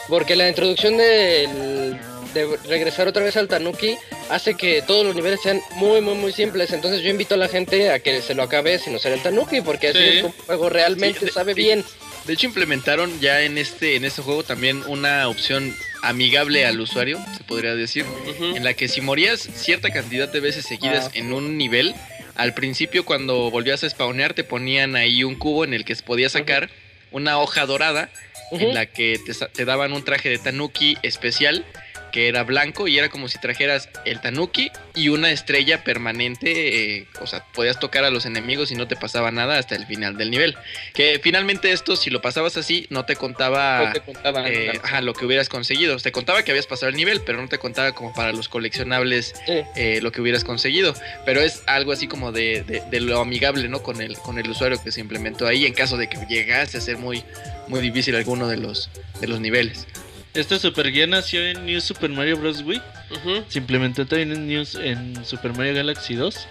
porque 0.08 0.34
la 0.36 0.48
introducción 0.48 0.96
del- 0.96 1.96
de 2.34 2.56
regresar 2.68 3.06
otra 3.06 3.22
vez 3.22 3.36
al 3.36 3.46
Tanuki 3.46 3.96
hace 4.28 4.54
que 4.56 4.82
todos 4.82 5.06
los 5.06 5.14
niveles 5.14 5.40
sean 5.40 5.60
muy, 5.76 6.00
muy, 6.00 6.14
muy 6.16 6.32
simples. 6.32 6.72
Entonces 6.72 7.00
yo 7.02 7.10
invito 7.10 7.34
a 7.36 7.38
la 7.38 7.46
gente 7.48 7.90
a 7.90 8.00
que 8.00 8.20
se 8.22 8.34
lo 8.34 8.42
acabe 8.42 8.76
sin 8.80 8.94
usar 8.96 9.12
el 9.12 9.22
Tanuki, 9.22 9.60
porque 9.60 9.88
así 9.88 9.98
Sí. 9.98 10.04
es 10.16 10.22
como 10.22 10.34
el 10.34 10.44
juego 10.46 10.68
realmente 10.68 11.20
Sí, 11.20 11.28
sabe 11.32 11.54
bien. 11.54 11.84
De 12.26 12.32
hecho, 12.32 12.46
implementaron 12.46 13.20
ya 13.20 13.42
en 13.42 13.58
este, 13.58 13.96
en 13.96 14.04
este 14.04 14.22
juego 14.22 14.42
también 14.44 14.82
una 14.86 15.28
opción 15.28 15.74
amigable 16.02 16.64
al 16.66 16.80
usuario, 16.80 17.18
se 17.36 17.44
podría 17.44 17.74
decir, 17.74 18.04
en 18.40 18.64
la 18.64 18.74
que 18.74 18.88
si 18.88 19.00
morías 19.00 19.40
cierta 19.40 19.90
cantidad 19.90 20.28
de 20.30 20.40
veces 20.40 20.64
seguidas 20.64 21.06
Ah. 21.08 21.10
en 21.14 21.32
un 21.32 21.58
nivel, 21.58 21.94
al 22.34 22.54
principio 22.54 23.04
cuando 23.04 23.50
volvías 23.50 23.84
a 23.84 23.90
spawnear 23.90 24.32
te 24.34 24.42
ponían 24.44 24.96
ahí 24.96 25.22
un 25.22 25.34
cubo 25.36 25.64
en 25.64 25.74
el 25.74 25.84
que 25.84 25.94
podías 25.96 26.32
sacar 26.32 26.70
una 27.10 27.38
hoja 27.38 27.64
dorada 27.66 28.10
en 28.50 28.74
la 28.74 28.86
que 28.86 29.18
te, 29.24 29.32
te 29.34 29.64
daban 29.64 29.92
un 29.92 30.04
traje 30.04 30.28
de 30.28 30.38
tanuki 30.38 30.96
especial 31.02 31.64
que 32.14 32.28
era 32.28 32.44
blanco 32.44 32.86
y 32.86 32.96
era 32.96 33.08
como 33.08 33.26
si 33.26 33.38
trajeras 33.38 33.88
el 34.04 34.20
tanuki 34.20 34.70
y 34.94 35.08
una 35.08 35.32
estrella 35.32 35.82
permanente, 35.82 36.98
eh, 36.98 37.08
o 37.20 37.26
sea, 37.26 37.44
podías 37.52 37.80
tocar 37.80 38.04
a 38.04 38.10
los 38.10 38.24
enemigos 38.24 38.70
y 38.70 38.76
no 38.76 38.86
te 38.86 38.94
pasaba 38.94 39.32
nada 39.32 39.58
hasta 39.58 39.74
el 39.74 39.84
final 39.84 40.16
del 40.16 40.30
nivel. 40.30 40.54
Que 40.92 41.18
finalmente 41.20 41.72
esto, 41.72 41.96
si 41.96 42.10
lo 42.10 42.22
pasabas 42.22 42.56
así, 42.56 42.86
no 42.88 43.04
te 43.04 43.16
contaba 43.16 43.86
No 43.86 43.92
te 43.92 44.00
contaban, 44.00 44.46
eh, 44.46 44.64
claro. 44.66 44.80
ajá, 44.84 45.00
lo 45.00 45.12
que 45.12 45.26
hubieras 45.26 45.48
conseguido. 45.48 45.96
Te 45.96 46.12
contaba 46.12 46.44
que 46.44 46.52
habías 46.52 46.68
pasado 46.68 46.88
el 46.90 46.94
nivel, 46.96 47.20
pero 47.26 47.42
no 47.42 47.48
te 47.48 47.58
contaba 47.58 47.90
como 47.92 48.14
para 48.14 48.32
los 48.32 48.48
coleccionables 48.48 49.34
Sí. 49.44 49.62
eh, 49.74 49.98
lo 50.00 50.12
que 50.12 50.20
hubieras 50.20 50.44
conseguido. 50.44 50.94
Pero 51.26 51.40
es 51.40 51.64
algo 51.66 51.90
así 51.90 52.06
como 52.06 52.30
de, 52.30 52.62
de- 52.62 52.82
de 52.88 53.00
lo 53.00 53.20
amigable, 53.20 53.68
¿no? 53.68 53.82
Con 53.82 54.00
el, 54.00 54.16
con 54.18 54.38
el 54.38 54.48
usuario 54.48 54.80
que 54.80 54.92
se 54.92 55.00
implementó 55.00 55.48
ahí 55.48 55.66
en 55.66 55.74
caso 55.74 55.96
de 55.96 56.08
que 56.08 56.16
llegase 56.28 56.78
a 56.78 56.80
ser 56.80 56.96
muy, 56.96 57.24
muy 57.66 57.80
difícil 57.80 58.14
alguno 58.14 58.46
de 58.46 58.56
los, 58.58 58.88
de 59.20 59.26
los 59.26 59.40
niveles. 59.40 59.88
Esta 60.34 60.58
super 60.58 60.90
guía 60.90 61.06
nació 61.06 61.40
en 61.46 61.64
New 61.64 61.80
Super 61.80 62.10
Mario 62.10 62.36
Bros. 62.36 62.62
Wii. 62.62 62.82
Ujú. 63.10 63.44
Se 63.48 63.58
implementó 63.58 64.04
también 64.06 64.32
en, 64.32 64.46
News, 64.48 64.74
en 64.74 65.24
Super 65.24 65.52
Mario 65.52 65.74
Galaxy 65.74 66.14
2. 66.14 66.48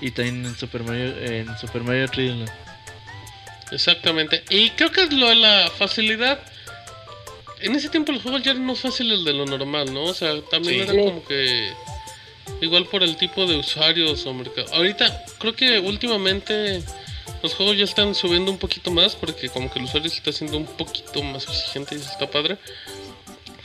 Y 0.00 0.10
también 0.12 0.46
en 0.46 0.56
Super 0.56 0.82
Mario, 0.84 1.14
en 1.20 1.58
Super 1.58 1.82
Mario 1.82 2.06
3D 2.08 2.38
Land. 2.38 2.50
Exactamente. 3.72 4.44
Y 4.50 4.70
creo 4.70 4.92
que 4.92 5.06
lo 5.06 5.28
de 5.28 5.36
la 5.36 5.70
facilidad. 5.76 6.38
En 7.60 7.74
ese 7.74 7.88
tiempo 7.88 8.12
el 8.12 8.20
juego 8.20 8.38
ya 8.38 8.50
era 8.52 8.60
más 8.60 8.78
fácil 8.78 9.10
el 9.10 9.24
de 9.24 9.32
lo 9.32 9.46
normal, 9.46 9.92
¿no? 9.92 10.04
O 10.04 10.14
sea, 10.14 10.40
también 10.50 10.74
Sí. 10.74 10.80
era 10.82 10.92
Sí. 10.92 10.98
como 10.98 11.24
que. 11.24 11.72
Igual 12.60 12.84
por 12.86 13.02
el 13.02 13.16
tipo 13.16 13.44
de 13.46 13.56
usuarios 13.56 14.24
o 14.26 14.32
mercado. 14.34 14.72
Ahorita 14.72 15.24
creo 15.38 15.56
que 15.56 15.80
últimamente 15.80 16.80
los 17.42 17.54
juegos 17.54 17.76
ya 17.76 17.84
están 17.84 18.14
subiendo 18.14 18.52
un 18.52 18.58
poquito 18.58 18.90
más 18.92 19.16
porque 19.16 19.48
como 19.48 19.70
que 19.72 19.80
el 19.80 19.86
usuario 19.86 20.08
se 20.10 20.18
está 20.18 20.30
haciendo 20.30 20.56
un 20.58 20.66
poquito 20.66 21.22
más 21.24 21.42
exigente 21.44 21.96
y 21.96 21.98
eso 21.98 22.10
está 22.10 22.30
padre. 22.30 22.56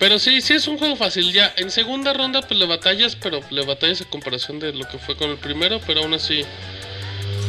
Pero 0.02 0.18
sí, 0.18 0.42
sí 0.42 0.56
es 0.56 0.68
un 0.68 0.80
juego 0.80 0.96
fácil. 0.96 1.32
Ya 1.32 1.54
en 1.58 1.70
segunda 1.70 2.12
ronda 2.12 2.42
pues 2.42 2.60
le 2.60 2.66
batallas, 2.66 3.16
pero 3.16 3.40
le 3.52 3.64
batallas 3.64 4.02
a 4.02 4.06
comparación 4.06 4.58
de 4.58 4.74
lo 4.74 4.88
que 4.88 4.98
fue 4.98 5.16
con 5.16 5.30
el 5.30 5.38
primero, 5.38 5.80
pero 5.86 6.02
aún 6.02 6.16
así 6.16 6.44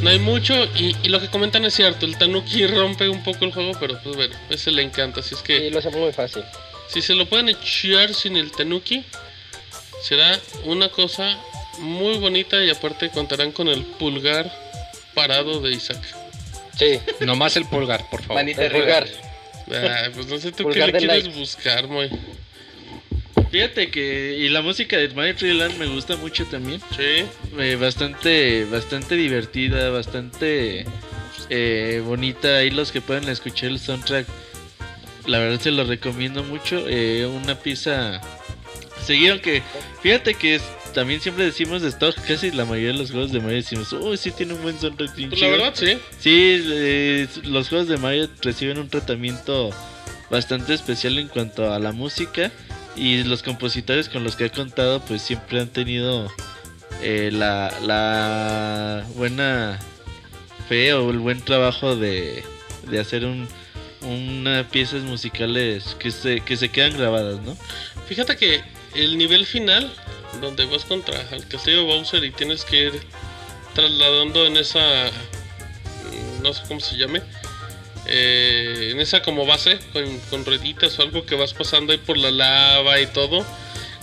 no 0.02 0.10
hay 0.10 0.18
mucho. 0.18 0.66
Y, 0.76 0.94
y 1.02 1.08
lo 1.08 1.18
que 1.18 1.28
comentan 1.28 1.64
es 1.64 1.72
cierto, 1.72 2.04
el 2.04 2.18
Tanuki 2.18 2.66
rompe 2.66 3.08
un 3.08 3.24
poco 3.24 3.46
el 3.46 3.54
juego, 3.54 3.72
pero 3.80 3.98
pues 4.02 4.16
bueno, 4.16 4.36
ese 4.50 4.70
le 4.70 4.82
encanta. 4.82 5.20
Así 5.20 5.34
es 5.34 5.40
que 5.40 5.70
lo 5.70 5.78
hace 5.78 5.88
muy 5.88 6.12
fácil. 6.12 6.44
si 6.88 7.00
se 7.00 7.14
lo 7.14 7.24
pueden 7.26 7.48
echar 7.48 8.12
sin 8.12 8.36
el 8.36 8.52
Tanuki, 8.52 9.02
será 10.02 10.38
una 10.64 10.90
cosa 10.90 11.38
muy 11.78 12.18
bonita 12.18 12.62
y 12.62 12.68
aparte 12.68 13.08
contarán 13.08 13.52
con 13.52 13.68
el 13.68 13.82
pulgar 13.82 14.52
parado 15.14 15.62
de 15.62 15.70
Isaac. 15.70 16.02
Sí, 16.78 17.00
Nomás 17.20 17.56
el 17.56 17.64
pulgar, 17.64 18.10
por 18.10 18.20
favor. 18.20 18.34
Manita 18.34 18.66
el 18.66 18.72
pulgar. 18.72 19.31
Ay, 19.70 20.10
pues 20.14 20.26
no 20.26 20.38
sé 20.38 20.52
tú 20.52 20.68
qué 20.70 20.80
le 20.86 20.92
quieres 20.92 21.24
like. 21.24 21.38
buscar, 21.38 21.86
muy. 21.88 22.10
Fíjate 23.50 23.90
que. 23.90 24.36
Y 24.38 24.48
la 24.48 24.62
música 24.62 24.96
de 24.96 25.08
Mario 25.10 25.34
3D 25.36 25.54
Land 25.54 25.78
me 25.78 25.86
gusta 25.86 26.16
mucho 26.16 26.46
también. 26.46 26.80
Sí. 26.96 27.24
Eh, 27.58 27.76
bastante, 27.78 28.64
bastante 28.64 29.14
divertida, 29.14 29.90
bastante 29.90 30.86
eh, 31.50 32.02
bonita. 32.04 32.58
Ahí 32.58 32.70
los 32.70 32.92
que 32.92 33.00
pueden 33.00 33.28
escuchar 33.28 33.70
el 33.70 33.78
soundtrack, 33.78 34.26
la 35.26 35.38
verdad 35.38 35.60
se 35.60 35.70
lo 35.70 35.84
recomiendo 35.84 36.42
mucho. 36.42 36.84
Eh, 36.88 37.26
una 37.26 37.54
pieza 37.58 38.20
seguida 39.04 39.40
que, 39.40 39.62
fíjate 40.02 40.34
que 40.34 40.54
es- 40.56 40.62
también 40.92 41.20
siempre 41.20 41.44
decimos 41.44 41.82
de 41.82 41.88
stock, 41.88 42.14
casi 42.26 42.50
la 42.50 42.64
mayoría 42.64 42.92
de 42.92 42.98
los 42.98 43.10
juegos 43.10 43.32
de 43.32 43.40
Mario 43.40 43.56
decimos, 43.56 43.92
uy, 43.92 44.16
sí 44.16 44.30
tiene 44.30 44.54
un 44.54 44.62
buen 44.62 44.78
soundtrack. 44.78 45.14
bien 45.16 45.30
Pues 45.30 45.40
la 45.40 45.46
chido". 45.48 45.58
verdad, 45.58 45.74
sí. 45.74 45.98
Sí, 46.18 46.62
eh, 46.66 47.26
los 47.44 47.68
juegos 47.68 47.88
de 47.88 47.96
Mario 47.96 48.28
reciben 48.42 48.78
un 48.78 48.88
tratamiento 48.88 49.70
bastante 50.30 50.74
especial 50.74 51.18
en 51.18 51.28
cuanto 51.28 51.72
a 51.72 51.78
la 51.78 51.92
música 51.92 52.50
y 52.96 53.22
los 53.24 53.42
compositores 53.42 54.08
con 54.08 54.22
los 54.24 54.36
que 54.36 54.46
he 54.46 54.50
contado 54.50 55.00
pues 55.00 55.22
siempre 55.22 55.60
han 55.60 55.68
tenido 55.68 56.30
eh, 57.02 57.30
la, 57.32 57.72
la 57.82 59.04
buena 59.14 59.78
fe 60.68 60.92
o 60.94 61.10
el 61.10 61.18
buen 61.18 61.40
trabajo 61.42 61.96
de, 61.96 62.44
de 62.88 63.00
hacer 63.00 63.24
un, 63.24 63.46
unas 64.02 64.66
piezas 64.66 65.02
musicales 65.02 65.96
que 65.98 66.10
se, 66.10 66.40
que 66.40 66.56
se 66.56 66.68
quedan 66.70 66.96
grabadas, 66.96 67.40
¿no? 67.42 67.56
Fíjate 68.08 68.36
que 68.36 68.62
el 68.94 69.16
nivel 69.18 69.46
final, 69.46 69.90
donde 70.40 70.64
vas 70.66 70.84
contra 70.84 71.20
el 71.30 71.46
castillo 71.46 71.84
Bowser 71.84 72.24
y 72.24 72.30
tienes 72.30 72.64
que 72.64 72.76
ir 72.86 73.00
trasladando 73.74 74.46
en 74.46 74.56
esa. 74.56 74.80
No 76.42 76.52
sé 76.52 76.62
cómo 76.68 76.80
se 76.80 76.96
llame. 76.96 77.22
eh, 78.06 78.88
en 78.92 79.00
esa 79.00 79.22
como 79.22 79.46
base, 79.46 79.78
con, 79.92 80.18
con 80.30 80.44
rueditas 80.44 80.98
o 80.98 81.02
algo 81.02 81.24
que 81.24 81.34
vas 81.36 81.52
pasando 81.54 81.92
ahí 81.92 81.98
por 81.98 82.18
la 82.18 82.30
lava 82.30 83.00
y 83.00 83.06
todo. 83.06 83.44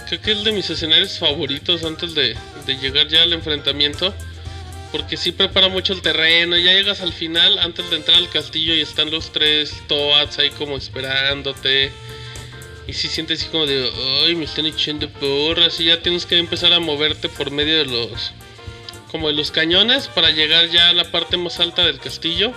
Creo 0.08 0.22
que 0.22 0.32
es 0.32 0.44
de 0.44 0.52
mis 0.52 0.70
escenarios 0.70 1.20
favoritos 1.20 1.84
antes 1.84 2.16
de, 2.16 2.36
de 2.66 2.78
llegar 2.78 3.08
ya 3.08 3.24
al 3.24 3.34
enfrentamiento. 3.34 4.14
Porque 4.92 5.18
sí 5.18 5.32
prepara 5.32 5.68
mucho 5.70 5.94
el 5.94 6.02
terreno. 6.02 6.58
Ya 6.58 6.74
llegas 6.74 7.02
al 7.02 7.14
final, 7.14 7.60
antes 7.60 7.90
de 7.92 7.98
entrar 7.98 8.18
al 8.18 8.30
castillo, 8.30 8.74
y 8.74 8.82
están 8.82 9.12
los 9.12 9.32
tres 9.32 9.72
Toads 9.88 10.40
ahí 10.40 10.50
como 10.50 10.78
esperándote. 10.78 11.92
Y 12.90 12.94
si 12.94 13.08
sientes 13.08 13.40
así 13.40 13.52
como 13.52 13.68
de, 13.68 13.88
ay, 14.26 14.34
me 14.36 14.46
están 14.46 14.66
echando 14.66 15.08
porras. 15.12 15.80
Y 15.80 15.86
ya 15.86 16.02
tienes 16.02 16.26
que 16.26 16.40
empezar 16.40 16.74
a 16.74 16.80
moverte 16.80 17.30
por 17.30 17.52
medio 17.52 17.78
de 17.78 17.86
los, 17.86 18.32
como 19.12 19.28
de 19.28 19.34
los 19.36 19.52
cañones 19.52 20.08
para 20.08 20.32
llegar 20.32 20.70
ya 20.70 20.90
a 20.90 20.94
la 20.94 21.12
parte 21.12 21.38
más 21.38 21.60
alta 21.60 21.86
del 21.86 22.00
castillo. 22.00 22.52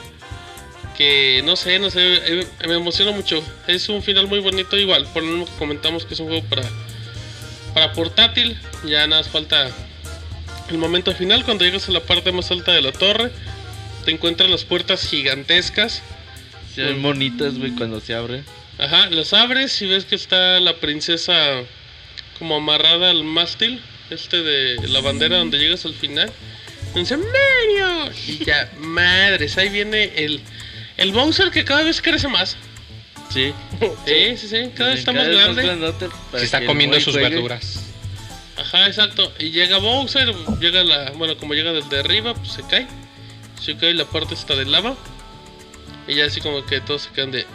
Que 0.97 1.43
no 1.45 1.55
sé, 1.55 1.79
no 1.79 1.91
sé, 1.91 2.15
eh, 2.15 2.47
me 2.67 2.75
emociona 2.75 3.13
mucho. 3.13 3.45
Es 3.67 3.91
un 3.91 4.03
final 4.03 4.27
muy 4.27 4.39
bonito, 4.39 4.79
igual, 4.79 5.07
por 5.13 5.23
lo 5.23 5.33
mismo 5.33 5.45
que 5.45 5.53
comentamos 5.59 6.07
que 6.07 6.15
es 6.15 6.21
un 6.21 6.29
juego 6.29 6.47
para, 6.49 6.63
para 7.75 7.93
portátil. 7.93 8.59
Ya 8.87 9.07
nada 9.07 9.21
más 9.21 9.31
falta 9.31 9.71
el 10.71 10.79
momento 10.79 11.15
final 11.15 11.45
cuando 11.45 11.67
llegas 11.67 11.91
a 11.91 11.93
la 11.93 12.01
parte 12.01 12.33
más 12.33 12.51
alta 12.51 12.73
de 12.73 12.81
la 12.81 12.93
torre. 12.93 13.31
Te 14.07 14.13
encuentras 14.13 14.49
las 14.49 14.65
puertas 14.65 15.07
gigantescas. 15.07 16.03
Se 16.75 16.85
ven 16.85 17.03
bonitas, 17.03 17.59
güey, 17.59 17.73
cuando 17.73 18.01
se 18.01 18.15
abre. 18.15 18.45
Ajá, 18.79 19.11
las 19.11 19.33
abres 19.33 19.81
y 19.83 19.87
ves 19.87 20.05
que 20.05 20.15
está 20.15 20.61
la 20.61 20.77
princesa 20.77 21.35
como 22.39 22.57
amarrada 22.57 23.11
al 23.11 23.25
mástil, 23.25 23.81
este 24.11 24.43
de 24.43 24.89
la 24.89 25.01
bandera 25.01 25.39
donde 25.39 25.59
llegas 25.59 25.85
al 25.85 25.95
final. 25.95 26.33
Y 26.95 27.01
dice, 27.01 27.17
Mario. 27.17 28.13
Y 28.27 28.45
ya, 28.45 28.71
madres, 28.79 29.57
ahí 29.59 29.69
viene 29.69 30.13
el, 30.17 30.41
el 30.97 31.13
Bowser 31.13 31.51
que 31.51 31.65
cada 31.65 31.83
vez 31.83 32.03
crece 32.03 32.29
más. 32.29 32.57
Sí, 33.31 33.53
Sí, 34.07 34.37
sí, 34.37 34.49
sí, 34.49 34.71
cada 34.75 34.91
vez 34.91 35.01
está 35.01 35.13
más 35.13 35.29
grande. 35.29 36.01
Se 36.37 36.45
está 36.45 36.65
comiendo 36.67 36.99
sus 37.01 37.15
juegue. 37.15 37.31
verduras. 37.31 37.85
Ajá, 38.57 38.87
exacto. 38.87 39.33
Y 39.39 39.51
llega 39.51 39.79
Bowser, 39.79 40.35
llega 40.61 40.85
la, 40.85 41.11
bueno, 41.13 41.37
como 41.37 41.55
llega 41.55 41.73
desde 41.73 42.01
arriba, 42.01 42.35
pues 42.35 42.53
se 42.53 42.63
cae. 42.67 42.87
Se 43.61 43.77
cae 43.77 43.95
la 43.95 44.05
parte 44.05 44.35
esta 44.35 44.55
de 44.55 44.67
lava. 44.67 44.97
Y 46.07 46.17
ya 46.17 46.27
así 46.27 46.41
como 46.41 46.67
que 46.67 46.81
todos 46.81 47.03
se 47.03 47.11
quedan 47.11 47.31
de, 47.31 47.47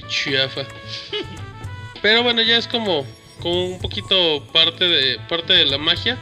qué 0.00 0.02
chafa. 0.08 0.62
Pero 2.02 2.22
bueno, 2.22 2.42
ya 2.42 2.56
es 2.58 2.68
como, 2.68 3.06
como 3.40 3.66
un 3.66 3.80
poquito 3.80 4.44
parte 4.52 4.84
de, 4.86 5.18
parte 5.28 5.52
de 5.54 5.64
la 5.66 5.78
magia. 5.78 6.16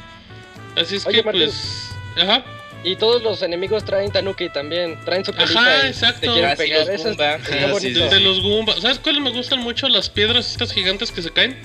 Así 0.76 0.97
es 0.97 1.07
Oye, 1.07 1.19
que 1.19 1.23
Martín. 1.24 1.42
pues, 1.44 1.90
ajá, 2.21 2.44
Y 2.85 2.97
todos 2.97 3.23
los 3.23 3.42
enemigos 3.42 3.85
traen 3.85 4.10
Tanuki 4.10 4.49
también. 4.51 4.99
Traen 5.05 5.24
su 5.24 5.33
colita 5.33 5.60
Ajá, 5.60 5.87
y 5.87 5.89
exacto. 5.89 6.35
Te 6.35 6.44
Ah, 6.44 6.51
sí, 6.57 6.57
pegar. 6.62 6.81
los 6.81 6.89
Eso 6.89 7.05
Goomba. 7.05 7.35
está 7.37 7.67
Ah, 7.74 7.81
sí, 7.81 7.92
de 7.92 8.21
los 8.21 8.42
Goombas. 8.42 8.81
¿Sabes 8.81 8.99
cuáles 8.99 9.23
me 9.23 9.31
gustan 9.31 9.60
mucho? 9.60 9.89
Las 9.89 10.08
piedras 10.10 10.51
estas 10.53 10.73
gigantes 10.73 11.10
que 11.10 11.23
se 11.23 11.31
caen. 11.31 11.58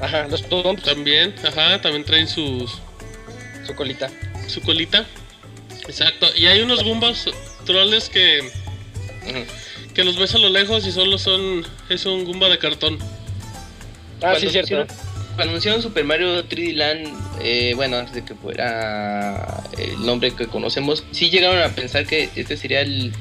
Ajá, 0.00 0.26
los 0.28 0.48
Tumps, 0.48 0.82
También, 0.82 1.34
ajá, 1.46 1.80
también 1.80 2.04
traen 2.04 2.26
sus, 2.26 2.72
su 3.66 3.74
colita. 3.74 4.10
su 4.48 4.60
colita. 4.62 5.06
Exacto. 5.86 6.26
Y 6.36 6.46
hay 6.46 6.60
unos 6.60 6.82
Goombas 6.82 7.26
troles 7.64 8.08
que, 8.08 8.40
Ujú. 9.28 9.44
Que 9.94 10.04
los 10.04 10.18
ves 10.18 10.34
a 10.34 10.38
lo 10.38 10.48
lejos 10.48 10.86
y 10.86 10.92
solo 10.92 11.18
son. 11.18 11.64
Es 11.88 12.06
un 12.06 12.24
Goomba 12.24 12.48
de 12.48 12.58
cartón. 12.58 12.98
Ah, 13.00 14.30
Cuando 14.32 14.40
sí, 14.40 14.48
cierto. 14.50 14.86
cuando 15.34 15.50
anunciaron 15.52 15.82
Super 15.82 16.04
Mario 16.04 16.44
3D 16.48 16.74
Land, 16.74 17.08
eh, 17.42 17.72
bueno, 17.74 17.96
antes 17.96 18.14
de 18.14 18.24
que 18.24 18.34
fuera 18.34 19.62
el 19.78 20.04
nombre 20.06 20.32
que 20.34 20.46
conocemos, 20.46 21.04
sí 21.10 21.30
llegaron 21.30 21.60
a 21.62 21.68
pensar 21.74 22.06
que 22.06 22.28
este 22.36 22.56
sería 22.56 22.80
el 22.82 23.12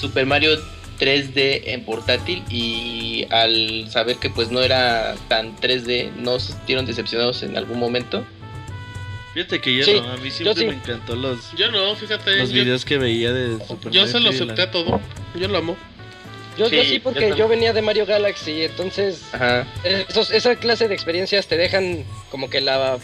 Super 0.00 0.26
Mario 0.26 0.58
3D 1.00 1.62
en 1.66 1.84
portátil 1.84 2.42
y 2.50 3.26
al 3.30 3.90
saber 3.90 4.16
que 4.16 4.28
pues 4.30 4.50
no 4.50 4.60
era 4.60 5.14
tan 5.28 5.56
3D, 5.56 6.12
no 6.16 6.38
se 6.38 6.52
sintieron 6.52 6.84
decepcionados 6.86 7.42
en 7.42 7.56
algún 7.56 7.78
momento. 7.78 8.24
Fíjate 9.32 9.60
que 9.60 9.74
yo 9.76 9.84
Sí, 9.84 9.94
no, 9.94 10.12
a 10.12 10.16
mí 10.18 10.28
yo 10.28 10.34
siempre 10.34 10.54
sí. 10.62 10.66
me 10.66 10.74
encantó 10.74 11.16
los, 11.16 11.38
Yo 11.56 11.70
no, 11.72 11.96
fíjate. 11.96 12.36
los 12.36 12.50
yo, 12.50 12.62
videos 12.62 12.84
que 12.84 12.98
veía 12.98 13.32
de 13.32 13.58
Super 13.66 13.90
yo 13.90 14.02
Mario 14.02 14.06
se 14.12 14.20
lo 14.20 14.30
3D 14.30 14.34
acepté 14.34 14.62
a 14.62 14.70
todo. 14.70 15.00
Yo 15.34 15.48
lo 15.48 15.58
amo. 15.58 15.76
Yo 16.56 16.68
yo 16.68 16.82
Sí, 16.82 16.86
sí, 16.88 16.96
yo 16.98 17.02
porque 17.02 17.20
también. 17.20 17.36
yo 17.38 17.48
venía 17.48 17.72
de 17.72 17.82
Mario 17.82 18.06
Galaxy, 18.06 18.64
entonces 18.64 19.22
Ajá. 19.32 19.66
esos- 19.82 20.30
esa 20.30 20.54
clase 20.56 20.86
de 20.88 20.94
experiencias 20.94 21.46
te 21.46 21.56
dejan 21.56 22.04
como 22.30 22.48
que 22.50 22.60
la 22.60 22.98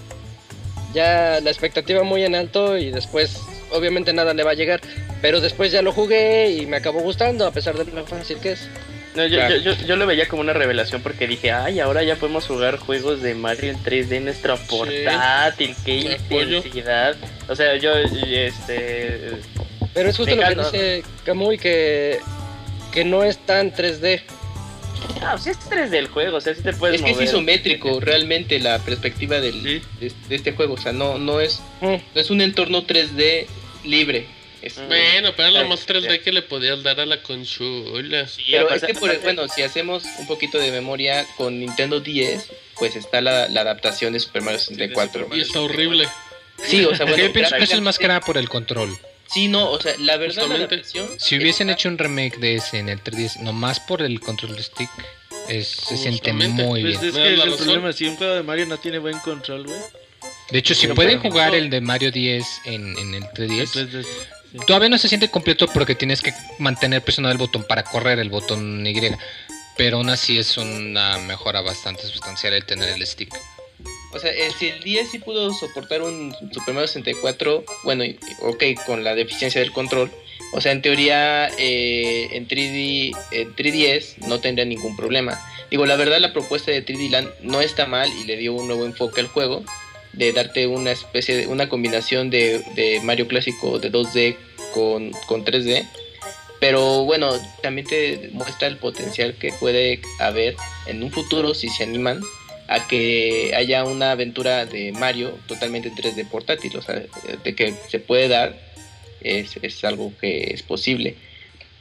ya 0.95 1.39
la 1.43 1.51
expectativa 1.51 2.03
muy 2.03 2.25
en 2.25 2.35
alto 2.35 2.77
y 2.77 2.91
después 2.91 3.41
obviamente 3.71 4.13
nada 4.13 4.35
le 4.35 4.43
va 4.43 4.51
a 4.53 4.55
llegar, 4.55 4.81
pero 5.23 5.41
después 5.41 5.71
ya 5.73 5.83
lo 5.83 5.93
jugué 5.93 6.51
y 6.51 6.67
me 6.67 6.77
acabó 6.77 7.01
gustando 7.01 7.47
a 7.47 7.53
pesar 7.53 7.77
de 7.77 7.85
lo 7.91 8.05
fácil 8.07 8.39
que 8.39 8.53
es. 8.53 8.69
No, 9.15 9.27
yo, 9.27 9.39
Claro. 9.39 9.57
yo, 9.57 9.73
yo, 9.73 9.87
yo 9.87 9.97
lo 9.97 10.07
veía 10.07 10.29
como 10.29 10.41
una 10.43 10.53
revelación 10.53 11.03
porque 11.03 11.27
dije, 11.27 11.51
ay, 11.51 11.81
ahora 11.81 12.05
ya 12.05 12.15
podemos 12.15 12.47
jugar 12.47 12.77
juegos 12.79 13.21
de 13.23 13.35
Mario 13.35 13.71
en 13.73 13.83
3D 13.83 14.17
en 14.19 14.25
nuestro 14.27 14.57
portátil, 14.69 15.75
qué 15.85 16.05
Me 16.05 16.15
apoyo. 16.15 16.57
intensidad. 16.59 17.17
O 17.49 17.57
sea, 17.57 17.75
yo, 17.77 17.93
este... 17.97 19.33
Pero 19.95 20.09
es 20.11 20.17
justo 20.17 20.37
lo 20.37 20.43
que 20.47 20.55
dice 20.55 21.03
Kamui 21.25 21.59
que 21.59 22.21
que 22.93 23.05
no 23.05 23.25
es 23.25 23.39
tan 23.39 23.73
3D. 23.73 24.23
Ah, 25.23 25.33
pues 25.33 25.47
es 25.49 25.59
3D 25.69 25.95
el 25.99 26.09
juego, 26.09 26.37
o 26.39 26.41
sea, 26.41 26.55
sí 26.55 26.63
te 26.63 26.73
puedes 26.73 26.97
Es 27.01 27.03
que 27.05 27.11
es 27.13 27.21
isométrico 27.31 28.01
realmente 28.01 28.59
la 28.59 28.79
perspectiva 28.81 29.41
del, 29.41 29.55
Sí. 29.63 29.83
de, 30.01 30.13
de 30.29 30.37
este 30.37 30.53
juego, 30.53 30.75
o 30.75 30.79
sea, 30.79 30.93
no, 30.93 31.19
no, 31.19 31.41
es, 31.41 31.61
Mm. 31.81 31.87
no 32.15 32.21
es 32.21 32.31
un 32.31 32.41
entorno 32.41 32.85
3D 32.85 33.47
libre. 33.85 34.27
Es- 34.63 34.77
Mm. 34.79 34.89
Bueno, 34.89 35.31
pero 35.37 35.51
lo 35.51 35.69
más 35.69 35.87
3D 35.87 36.09
ya. 36.19 36.23
que 36.23 36.33
le 36.33 36.43
podías 36.43 36.83
dar 36.83 37.01
a 37.01 37.07
la 37.07 37.23
consola. 37.23 38.27
Sí, 38.29 38.45
Pero 38.51 38.67
aparte- 38.67 38.87
es 38.87 38.93
que, 38.93 38.99
por, 39.01 39.21
bueno, 39.23 39.49
si 39.49 39.63
hacemos 39.63 40.05
un 40.19 40.27
poquito 40.27 40.59
de 40.59 40.71
memoria 40.71 41.27
con 41.39 41.59
Nintendo 41.59 42.01
10, 42.01 42.51
pues 42.79 42.95
está 42.97 43.21
la, 43.23 43.49
la 43.49 43.63
adaptación 43.63 44.13
de 44.13 44.21
Super 44.21 44.43
Mario 44.43 44.59
64. 44.61 45.29
Y 45.35 45.41
está 45.41 45.61
horrible. 45.61 46.07
Sí, 46.63 46.85
o 46.85 46.95
sea, 46.95 47.07
bueno, 47.07 47.25
eso 47.59 47.75
es 47.75 47.81
más 47.81 47.99
que 47.99 48.07
nada 48.09 48.21
por 48.21 48.37
el 48.37 48.49
control. 48.51 48.97
Sí, 49.33 49.49
no, 49.49 49.71
o 49.71 49.81
sea, 49.81 49.95
la 49.99 50.17
verdad 50.17 50.47
la 50.49 50.55
adaptación 50.57 51.09
Si 51.19 51.37
hubiesen 51.37 51.71
está- 51.71 51.79
hecho 51.81 51.89
un 51.89 51.99
remake 51.99 52.39
de 52.39 52.57
ese 52.57 52.79
en 52.79 52.89
el 52.89 53.01
3DS, 53.01 53.37
nomás 53.41 53.79
por 53.81 54.03
el 54.03 54.19
control 54.21 54.57
de 54.57 54.63
stick, 54.63 54.91
es- 55.49 55.69
se 55.69 55.97
siente 55.97 56.33
muy 56.33 56.81
Pues 56.83 57.01
bien. 57.01 57.11
es 57.11 57.15
que 57.17 57.29
el 57.35 57.41
razón. 57.41 57.57
problema, 57.59 57.93
si 57.93 58.07
un 58.07 58.17
juego 58.17 58.35
de 58.35 58.43
Mario 58.43 58.67
no 58.67 58.79
tiene 58.79 58.99
buen 58.99 59.19
control, 59.21 59.67
güey. 59.67 59.79
De 60.51 60.59
hecho, 60.59 60.75
si 60.75 60.89
pueden 60.89 61.21
jugar 61.21 61.55
el 61.55 61.71
de 61.71 61.81
Mario 61.81 62.11
10 62.11 62.61
en, 62.65 62.99
en 62.99 63.15
el 63.15 63.23
3DS, 63.33 63.77
Entonces, 63.79 64.07
sí. 64.53 64.59
todavía 64.67 64.89
no 64.89 64.99
se 64.99 65.09
siente 65.09 65.31
completo 65.31 65.69
porque 65.69 65.95
tienes 65.95 66.23
que 66.23 66.33
mantener 66.59 67.03
presionado 67.03 67.31
el 67.33 67.39
botón 67.39 67.63
para 67.69 67.85
correr, 67.85 68.19
el 68.19 68.31
botón 68.31 68.85
Y. 68.85 69.01
Pero 69.77 69.99
aún 69.99 70.11
así 70.11 70.39
es 70.39 70.57
una 70.59 71.19
mejora 71.19 71.61
bastante 71.61 72.03
sustancial 72.03 72.53
el 72.55 72.65
tener 72.67 72.89
el 72.91 73.07
stick. 73.07 73.33
O 74.13 74.19
sea, 74.19 74.31
eh, 74.33 74.51
si 74.59 74.69
el 74.69 74.81
10 74.83 75.11
sí 75.11 75.19
pudo 75.19 75.53
soportar 75.55 76.03
un 76.03 76.35
Super 76.53 76.75
Mario 76.75 76.89
64, 76.89 77.65
bueno, 77.85 78.05
ok, 78.41 78.65
con 78.87 79.05
la 79.05 79.15
deficiencia 79.15 79.61
del 79.61 79.73
control. 79.73 80.11
O 80.53 80.61
sea, 80.61 80.73
en 80.73 80.83
teoría, 80.83 81.49
eh, 81.59 82.29
en 82.33 82.49
3D, 82.49 83.17
en 83.31 83.55
3DS 83.55 84.27
no 84.27 84.41
tendría 84.41 84.65
ningún 84.65 84.97
problema. 84.97 85.41
Digo, 85.71 85.87
la 85.87 85.95
verdad, 85.95 86.19
la 86.19 86.33
propuesta 86.33 86.73
de 86.73 86.85
3D 86.85 87.11
Land 87.11 87.29
no 87.43 87.61
está 87.61 87.87
mal 87.87 88.11
y 88.21 88.25
le 88.25 88.37
dio 88.37 88.53
un 88.55 88.67
nuevo 88.67 88.85
enfoque 88.85 89.21
al 89.21 89.29
juego. 89.29 89.63
De 90.13 90.33
darte 90.33 90.67
una 90.67 90.91
especie 90.91 91.37
de 91.37 91.47
una 91.47 91.69
combinación 91.69 92.31
de, 92.31 92.65
de 92.75 93.01
Mario 93.05 93.29
clásico 93.29 93.79
de 93.79 93.93
2D 93.93 94.37
con, 94.75 95.13
con 95.29 95.45
3D. 95.45 95.87
Pero 96.59 97.05
bueno, 97.05 97.33
también 97.63 97.87
te 97.87 98.31
muestra 98.33 98.67
el 98.67 98.77
potencial 98.77 99.35
que 99.35 99.53
puede 99.53 100.03
haber 100.19 100.57
en 100.87 101.05
un 101.05 101.13
futuro 101.13 101.55
si 101.55 101.69
se 101.69 101.85
animan 101.85 102.21
a 102.71 102.87
que 102.87 103.53
haya 103.57 103.85
una 103.85 104.13
aventura 104.13 104.65
de 104.65 104.93
Mario 104.93 105.33
totalmente 105.49 105.89
en 105.89 105.97
3D 105.97 106.25
portátil, 106.25 106.77
o 106.77 106.83
sea, 106.83 107.03
de 107.43 107.55
que 107.57 107.75
se 107.89 107.99
puede 107.99 108.29
dar, 108.29 108.55
es, 109.21 109.85
algo 109.85 110.13
que 110.21 110.53
es 110.55 110.63
posible. 110.63 111.17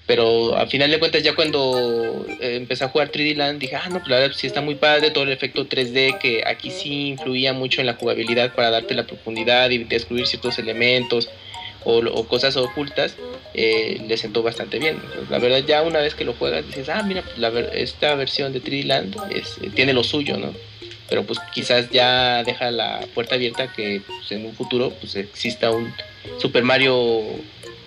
Pero 0.07 0.57
al 0.57 0.67
final 0.67 0.89
de 0.89 0.97
cuentas, 0.97 1.21
ya 1.21 1.35
cuando 1.35 2.25
eh, 2.41 2.55
empecé 2.55 2.85
a 2.85 2.89
jugar 2.89 3.11
3D 3.11 3.35
Land, 3.35 3.59
dije, 3.59 3.75
ah, 3.75 3.87
no, 3.89 3.99
pues 3.99 4.09
la 4.09 4.17
verdad 4.17 4.35
sí 4.35 4.47
está 4.47 4.61
muy 4.61 4.73
padre 4.73 5.11
todo 5.11 5.25
el 5.25 5.31
efecto 5.31 5.67
3D, 5.67 6.17
que 6.17 6.41
aquí 6.43 6.71
sí 6.71 7.09
influía 7.09 7.53
mucho 7.53 7.81
en 7.81 7.87
la 7.87 7.93
jugabilidad 7.93 8.55
para 8.55 8.71
darte 8.71 8.95
la 8.95 9.05
profundidad 9.05 9.69
y 9.69 9.83
descubrir 9.83 10.25
ciertos 10.25 10.57
elementos 10.57 11.29
o, 11.85 12.23
cosas 12.27 12.57
ocultas, 12.57 13.15
eh, 13.53 14.01
le 14.07 14.17
sentó 14.17 14.41
bastante 14.41 14.79
bien. 14.79 14.97
La 15.29 15.37
verdad, 15.37 15.63
ya 15.67 15.83
una 15.83 15.99
vez 15.99 16.15
que 16.15 16.25
lo 16.25 16.33
juegas, 16.33 16.65
dices, 16.65 16.89
ah, 16.89 17.03
mira, 17.03 17.21
pues, 17.21 17.37
la 17.37 17.51
ver- 17.51 17.69
esta 17.75 18.15
versión 18.15 18.53
de 18.53 18.59
3D 18.59 18.85
Land 18.85 19.15
es, 19.29 19.59
eh, 19.61 19.69
tiene 19.75 19.93
lo 19.93 20.03
suyo, 20.03 20.35
¿no? 20.37 20.51
Pero 21.09 21.23
pues 21.23 21.39
quizás 21.53 21.89
ya 21.89 22.43
deja 22.43 22.69
la 22.71 22.99
puerta 23.13 23.35
abierta 23.35 23.71
que 23.73 24.01
pues, 24.05 24.31
en 24.31 24.45
un 24.45 24.53
futuro 24.55 24.91
pues 24.99 25.15
exista 25.15 25.71
un 25.71 25.93
Super 26.39 26.63
Mario 26.63 27.21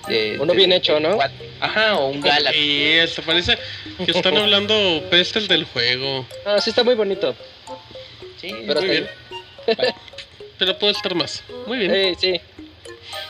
de- 0.09 0.39
Uno 0.41 0.53
de- 0.53 0.57
bien 0.59 0.73
hecho, 0.73 0.99
¿no? 0.99 1.19
Ajá, 1.61 1.97
o 1.97 2.09
un 2.09 2.21
Galaxy. 2.21 2.59
Y 2.59 2.83
esto 2.95 3.23
parece 3.23 3.57
que 4.05 4.11
están 4.11 4.37
hablando 4.37 4.75
pestes 5.11 5.47
del 5.47 5.65
juego. 5.65 6.27
Ah, 6.45 6.61
sí 6.61 6.71
está 6.71 6.83
muy 6.83 6.95
bonito. 6.95 7.35
Sí, 8.41 8.53
Pero 8.67 8.81
Muy 8.81 8.91
bien. 8.91 9.09
Pero 10.59 10.79
puede 10.79 10.93
estar 10.93 11.15
más. 11.15 11.43
Muy 11.67 11.79
bien. 11.79 12.17
Sí, 12.19 12.33
sí. 12.35 12.41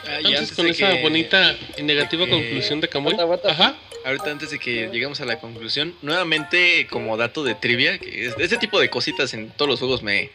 Ah, 0.06 0.18
Entonces 0.18 0.52
con 0.52 0.66
esa 0.68 0.92
que- 0.92 1.02
bonita 1.02 1.54
y 1.76 1.82
negativa 1.82 2.26
conclusión 2.26 2.80
de 2.80 2.88
Camuy. 2.88 3.16
Ajá. 3.48 3.74
Ahorita 4.04 4.30
antes 4.30 4.50
de 4.50 4.58
que 4.58 4.88
lleguemos 4.92 5.20
a 5.20 5.24
la 5.24 5.38
conclusión, 5.38 5.94
nuevamente 6.02 6.86
como 6.90 7.16
dato 7.16 7.44
de 7.44 7.54
trivia, 7.54 7.98
que 7.98 8.26
es- 8.26 8.34
este 8.38 8.58
tipo 8.58 8.80
de 8.80 8.90
cositas 8.90 9.32
en 9.34 9.50
todos 9.50 9.68
los 9.68 9.78
juegos 9.78 10.02
me, 10.02 10.30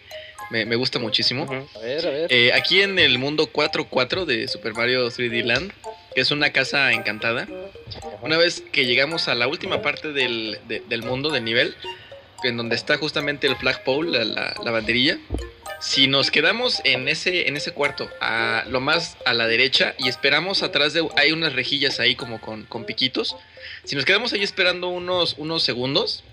me, 0.51 0.65
me 0.65 0.75
gusta 0.77 0.99
muchísimo. 0.99 1.43
A 1.75 1.79
ver, 1.79 2.07
a 2.07 2.09
ver. 2.09 2.33
Eh, 2.33 2.53
aquí 2.53 2.81
en 2.81 2.97
el 2.99 3.19
mundo 3.19 3.51
4-4 3.51 4.25
de 4.25 4.47
Super 4.47 4.73
Mario 4.73 5.07
3D 5.09 5.43
Land, 5.43 5.71
que 6.15 6.21
es 6.21 6.31
una 6.31 6.51
casa 6.51 6.91
encantada, 6.93 7.47
una 8.21 8.37
vez 8.37 8.63
que 8.71 8.85
llegamos 8.85 9.27
a 9.27 9.35
la 9.35 9.47
última 9.47 9.81
parte 9.81 10.13
del, 10.13 10.59
de- 10.67 10.81
del 10.87 11.03
mundo, 11.03 11.29
del 11.29 11.43
nivel, 11.43 11.75
en 12.43 12.55
donde 12.55 12.75
está 12.75 12.97
justamente 12.97 13.47
el 13.47 13.55
flagpole, 13.57 14.11
la, 14.11 14.23
la, 14.25 14.55
la 14.63 14.71
banderilla, 14.71 15.17
si 15.79 16.07
nos 16.07 16.31
quedamos 16.31 16.81
en 16.83 17.07
ese, 17.07 17.47
en 17.47 17.55
ese 17.57 17.71
cuarto, 17.71 18.09
a 18.19 18.65
lo 18.69 18.79
más 18.79 19.17
a 19.25 19.33
la 19.33 19.47
derecha, 19.47 19.93
y 19.99 20.07
esperamos 20.07 20.63
atrás 20.63 20.93
de... 20.93 21.07
Hay 21.15 21.31
unas 21.31 21.53
rejillas 21.53 21.99
ahí 21.99 22.15
como 22.15 22.41
con, 22.41 22.63
con 22.65 22.85
piquitos. 22.85 23.35
Si 23.83 23.95
nos 23.95 24.05
quedamos 24.05 24.33
ahí 24.33 24.43
esperando 24.43 24.87
unos, 24.89 25.35
unos 25.37 25.63
segundos, 25.63 26.23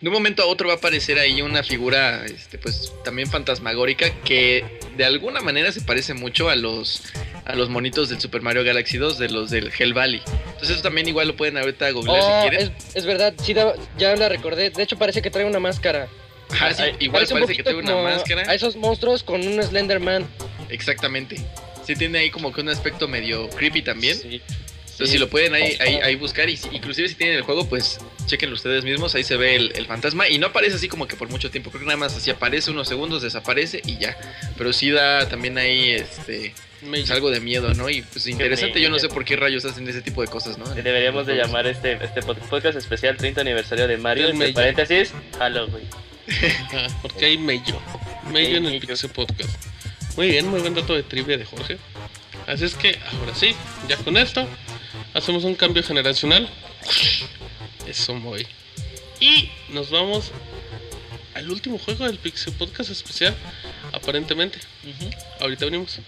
de 0.00 0.08
un 0.08 0.14
momento 0.14 0.42
a 0.42 0.46
otro 0.46 0.66
va 0.66 0.74
a 0.74 0.76
aparecer 0.78 1.18
ahí 1.18 1.42
una 1.42 1.62
figura, 1.62 2.24
este, 2.26 2.58
pues 2.58 2.92
también 3.04 3.30
fantasmagórica, 3.30 4.10
que 4.24 4.64
de 4.96 5.04
alguna 5.04 5.40
manera 5.40 5.70
se 5.70 5.80
parece 5.80 6.12
mucho 6.12 6.50
a 6.50 6.56
los, 6.56 7.02
a 7.44 7.54
los 7.54 7.68
monitos 7.68 8.08
del 8.08 8.20
Super 8.20 8.42
Mario 8.42 8.64
Galaxy 8.64 8.98
2, 8.98 9.18
de 9.18 9.28
los 9.28 9.50
del 9.50 9.70
Hell 9.78 9.94
Valley. 9.94 10.20
Entonces 10.46 10.70
eso 10.70 10.82
también 10.82 11.06
igual 11.06 11.28
lo 11.28 11.36
pueden 11.36 11.56
ahorita 11.56 11.88
googlear 11.92 12.20
Oh, 12.20 12.42
si 12.42 12.48
quieren. 12.48 12.74
es, 12.76 12.96
es 12.96 13.06
verdad, 13.06 13.32
sí, 13.40 13.54
ya 13.96 14.16
la 14.16 14.28
recordé. 14.28 14.70
De 14.70 14.82
hecho, 14.82 14.98
parece 14.98 15.22
que 15.22 15.30
trae 15.30 15.44
una 15.44 15.60
máscara. 15.60 16.08
Ajá, 16.52 16.74
sí, 16.74 16.82
igual 17.00 17.26
parece 17.26 17.54
que 17.56 17.62
tiene 17.62 17.78
una 17.80 17.96
máscara. 18.02 18.42
A 18.50 18.54
esos 18.54 18.76
monstruos 18.76 19.22
con 19.22 19.46
un 19.46 19.62
Slenderman. 19.62 20.26
Exactamente. 20.68 21.36
Sí 21.84 21.94
tiene 21.96 22.18
ahí 22.20 22.30
como 22.30 22.52
que 22.52 22.60
un 22.60 22.68
aspecto 22.68 23.08
medio 23.08 23.48
creepy 23.50 23.82
también. 23.82 24.16
Sí. 24.16 24.40
Entonces 24.92 25.10
si 25.10 25.18
lo 25.18 25.28
pueden 25.28 25.54
ahí, 25.54 25.76
ahí, 25.80 25.96
ahí 25.96 26.14
buscar 26.16 26.48
y 26.50 26.56
si- 26.56 26.68
inclusive 26.70 27.08
si 27.08 27.14
tienen 27.14 27.36
el 27.36 27.42
juego, 27.42 27.66
pues 27.68 27.98
chequenlo 28.26 28.54
ustedes 28.54 28.84
mismos, 28.84 29.14
ahí 29.14 29.24
se 29.24 29.36
ve 29.36 29.56
el, 29.56 29.72
el 29.74 29.86
fantasma 29.86 30.28
y 30.28 30.38
no 30.38 30.48
aparece 30.48 30.76
así 30.76 30.86
como 30.86 31.08
que 31.08 31.16
por 31.16 31.28
mucho 31.28 31.50
tiempo, 31.50 31.70
creo 31.70 31.80
que 31.80 31.86
nada 31.86 31.96
más 31.96 32.14
así 32.16 32.30
aparece 32.30 32.70
unos 32.70 32.86
segundos, 32.88 33.22
desaparece 33.22 33.80
y 33.84 33.98
ya. 33.98 34.16
Pero 34.56 34.72
sí 34.72 34.90
da 34.90 35.28
también 35.28 35.56
ahí 35.58 35.90
este 35.90 36.54
Me- 36.82 36.98
pues, 36.98 37.10
algo 37.10 37.30
de 37.30 37.40
miedo, 37.40 37.72
¿no? 37.74 37.88
Y 37.90 38.02
pues 38.02 38.26
interesante, 38.28 38.80
yo 38.80 38.90
no 38.90 38.98
sé 38.98 39.08
por 39.08 39.24
qué 39.24 39.34
rayos 39.34 39.64
hacen 39.64 39.88
ese 39.88 40.02
tipo 40.02 40.20
de 40.22 40.28
cosas, 40.28 40.56
¿no? 40.58 40.66
Deberíamos 40.72 41.26
de 41.26 41.34
llamar 41.36 41.66
este, 41.66 41.94
este 41.94 42.20
pod- 42.20 42.36
podcast 42.48 42.76
especial 42.78 43.16
30 43.16 43.40
aniversario 43.40 43.88
de 43.88 43.96
Mario, 43.96 44.28
entre 44.28 44.52
paréntesis, 44.52 45.12
Halloween. 45.38 45.88
Porque 47.02 47.26
hay 47.26 47.38
Mello. 47.38 47.80
Mello 48.30 48.56
en 48.56 48.66
el. 48.66 48.80
Pixel 48.80 49.10
Podcast. 49.10 49.50
Muy 50.16 50.28
bien, 50.28 50.48
muy 50.48 50.60
buen 50.60 50.74
dato 50.74 50.94
de 50.94 51.02
trivia 51.02 51.36
de 51.36 51.44
Jorge. 51.44 51.78
Así 52.46 52.64
es 52.64 52.74
que 52.74 52.98
ahora 53.12 53.34
sí, 53.34 53.54
ya 53.88 53.96
con 53.96 54.16
esto, 54.16 54.46
hacemos 55.14 55.44
un 55.44 55.54
cambio 55.54 55.82
generacional. 55.82 56.48
Eso 57.86 58.14
muy. 58.14 58.46
Y 59.20 59.50
nos 59.68 59.90
vamos 59.90 60.32
al 61.34 61.50
último 61.50 61.78
juego 61.78 62.06
del 62.06 62.18
Pixel 62.18 62.52
Podcast 62.54 62.90
especial, 62.90 63.34
aparentemente. 63.92 64.58
Ahorita 65.40 65.64
venimos. 65.64 66.00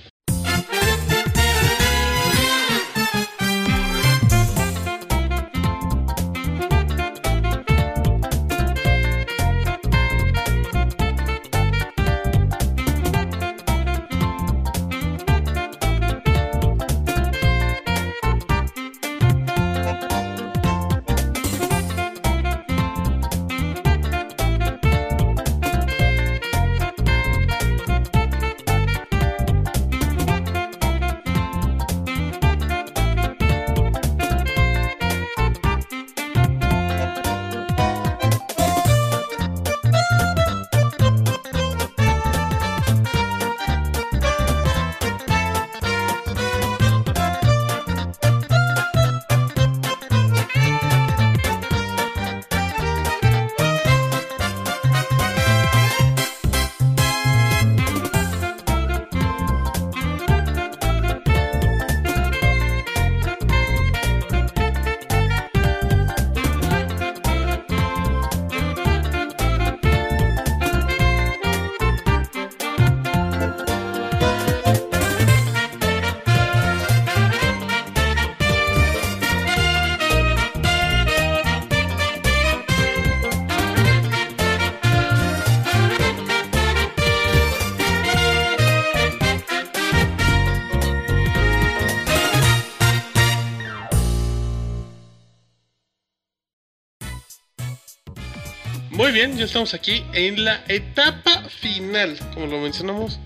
Bien, 99.15 99.39
ya 99.39 99.45
estamos 99.45 99.75
aquí 99.75 100.05
en 100.13 100.45
la 100.45 100.65
etapa 100.67 101.45
final, 101.49 102.19
como 102.35 102.47
lo 102.47 102.59
mencionamos 102.59 103.21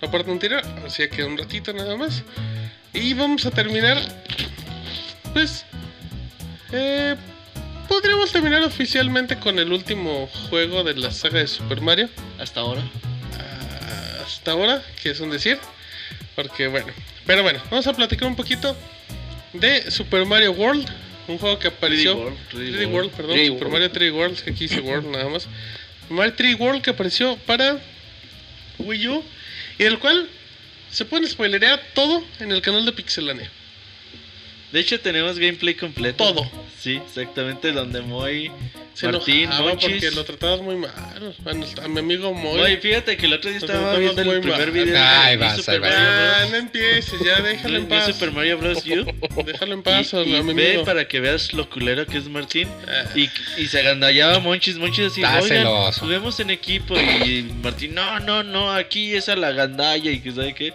la 0.00 0.08
parte 0.08 0.30
anterior, 0.30 0.62
así 0.86 1.02
que 1.02 1.08
queda 1.08 1.26
un 1.26 1.36
ratito 1.36 1.72
nada 1.72 1.96
más. 1.96 2.22
Y 2.94 3.12
vamos 3.12 3.44
a 3.44 3.50
terminar, 3.50 3.98
pues, 5.32 5.64
eh, 6.70 7.16
podríamos 7.88 8.30
terminar 8.30 8.62
oficialmente 8.62 9.36
con 9.36 9.58
el 9.58 9.72
último 9.72 10.28
juego 10.48 10.84
de 10.84 10.94
la 10.94 11.10
saga 11.10 11.40
de 11.40 11.48
Super 11.48 11.80
Mario, 11.80 12.08
Hasta 12.38 12.60
ahora. 12.60 12.82
hasta 14.24 14.52
ahora, 14.52 14.80
que 15.02 15.10
es 15.10 15.18
un 15.18 15.30
decir, 15.30 15.58
porque 16.36 16.68
bueno, 16.68 16.92
pero 17.26 17.42
bueno, 17.42 17.60
vamos 17.68 17.88
a 17.88 17.92
platicar 17.94 18.28
un 18.28 18.36
poquito 18.36 18.76
de 19.52 19.90
Super 19.90 20.24
Mario 20.24 20.52
World, 20.52 20.88
un 21.28 21.38
juego 21.38 21.58
que 21.58 21.68
apareció... 21.68 22.14
3D 22.14 22.22
World, 22.22 22.38
3D 22.52 22.72
3D 22.72 22.92
World, 22.92 23.10
perdón, 23.12 23.36
3D 23.36 23.46
Super 23.46 23.68
World. 23.68 23.72
Mario 23.72 23.92
3D 23.92 24.12
World, 24.14 24.42
que 24.42 24.50
aquí 24.50 24.68
dice 24.68 24.80
World 24.80 25.06
nada 25.08 25.28
más. 25.28 25.48
Mario 26.08 26.36
3D 26.36 26.58
World 26.58 26.82
que 26.82 26.90
apareció 26.90 27.36
para 27.46 27.80
Wii 28.78 29.08
U 29.08 29.24
y 29.78 29.84
del 29.84 29.98
cual 29.98 30.28
se 30.90 31.04
puede 31.04 31.26
spoilerear 31.26 31.80
todo 31.94 32.24
en 32.40 32.52
el 32.52 32.62
canal 32.62 32.84
de 32.84 32.92
Pixelania. 32.92 33.50
De 34.72 34.80
hecho, 34.80 35.00
tenemos 35.00 35.38
gameplay 35.38 35.74
completo. 35.74 36.24
Todo. 36.24 36.50
Sí, 36.86 37.00
exactamente. 37.04 37.72
Donde 37.72 38.00
Moy, 38.00 38.48
Se 38.94 39.08
Martín, 39.08 39.48
Monchis. 39.58 39.90
porque 39.90 40.10
lo 40.12 40.24
tratabas 40.24 40.60
muy 40.60 40.76
mal. 40.76 40.92
A, 41.44 41.52
nuestro- 41.52 41.84
a 41.84 41.88
mi 41.88 41.98
amigo 41.98 42.32
Moy. 42.32 42.60
Oye, 42.60 42.76
fíjate 42.76 43.16
que 43.16 43.26
el 43.26 43.32
otro 43.32 43.50
día 43.50 43.58
Lo 43.58 43.66
estaba 43.66 43.96
viendo 43.96 44.22
el 44.22 44.40
primer 44.40 44.58
mal. 44.60 44.70
video 44.70 44.96
Ay, 44.96 45.36
vas, 45.36 45.56
Super 45.56 45.74
ahí 45.74 45.80
vas. 45.80 45.90
Mario 45.90 46.08
Ah, 46.08 46.36
Bros. 46.38 46.50
no 46.52 46.56
empieces, 46.58 47.20
ya 47.24 47.40
déjalo 47.42 47.76
en 47.78 47.88
paz. 47.88 48.06
Super 48.06 48.30
Mario 48.30 48.58
Bros. 48.58 48.84
U. 48.86 49.42
Déjalo 49.44 49.74
en 49.74 49.82
paz, 49.82 50.12
y, 50.12 50.16
a 50.16 50.22
y 50.22 50.42
mi 50.44 50.54
ve 50.54 50.68
amigo. 50.68 50.84
para 50.84 51.08
que 51.08 51.18
veas 51.18 51.52
lo 51.54 51.68
culero 51.68 52.06
que 52.06 52.18
es 52.18 52.28
Martín. 52.28 52.68
Ah. 52.86 53.04
Y, 53.16 53.28
y 53.58 53.66
se 53.66 53.80
agandallaba 53.80 54.38
Monchis, 54.38 54.76
Monchis 54.78 55.06
así, 55.06 55.22
Está 55.22 55.40
oigan, 55.40 55.58
celoso. 55.58 56.00
juguemos 56.02 56.38
en 56.38 56.50
equipo. 56.50 56.94
Y 56.96 57.42
Martín, 57.64 57.94
no, 57.96 58.20
no, 58.20 58.44
no, 58.44 58.70
aquí 58.70 59.12
es 59.16 59.28
a 59.28 59.34
la 59.34 59.50
gandalla 59.50 60.08
y 60.12 60.20
que 60.20 60.30
sabe 60.30 60.54
qué. 60.54 60.72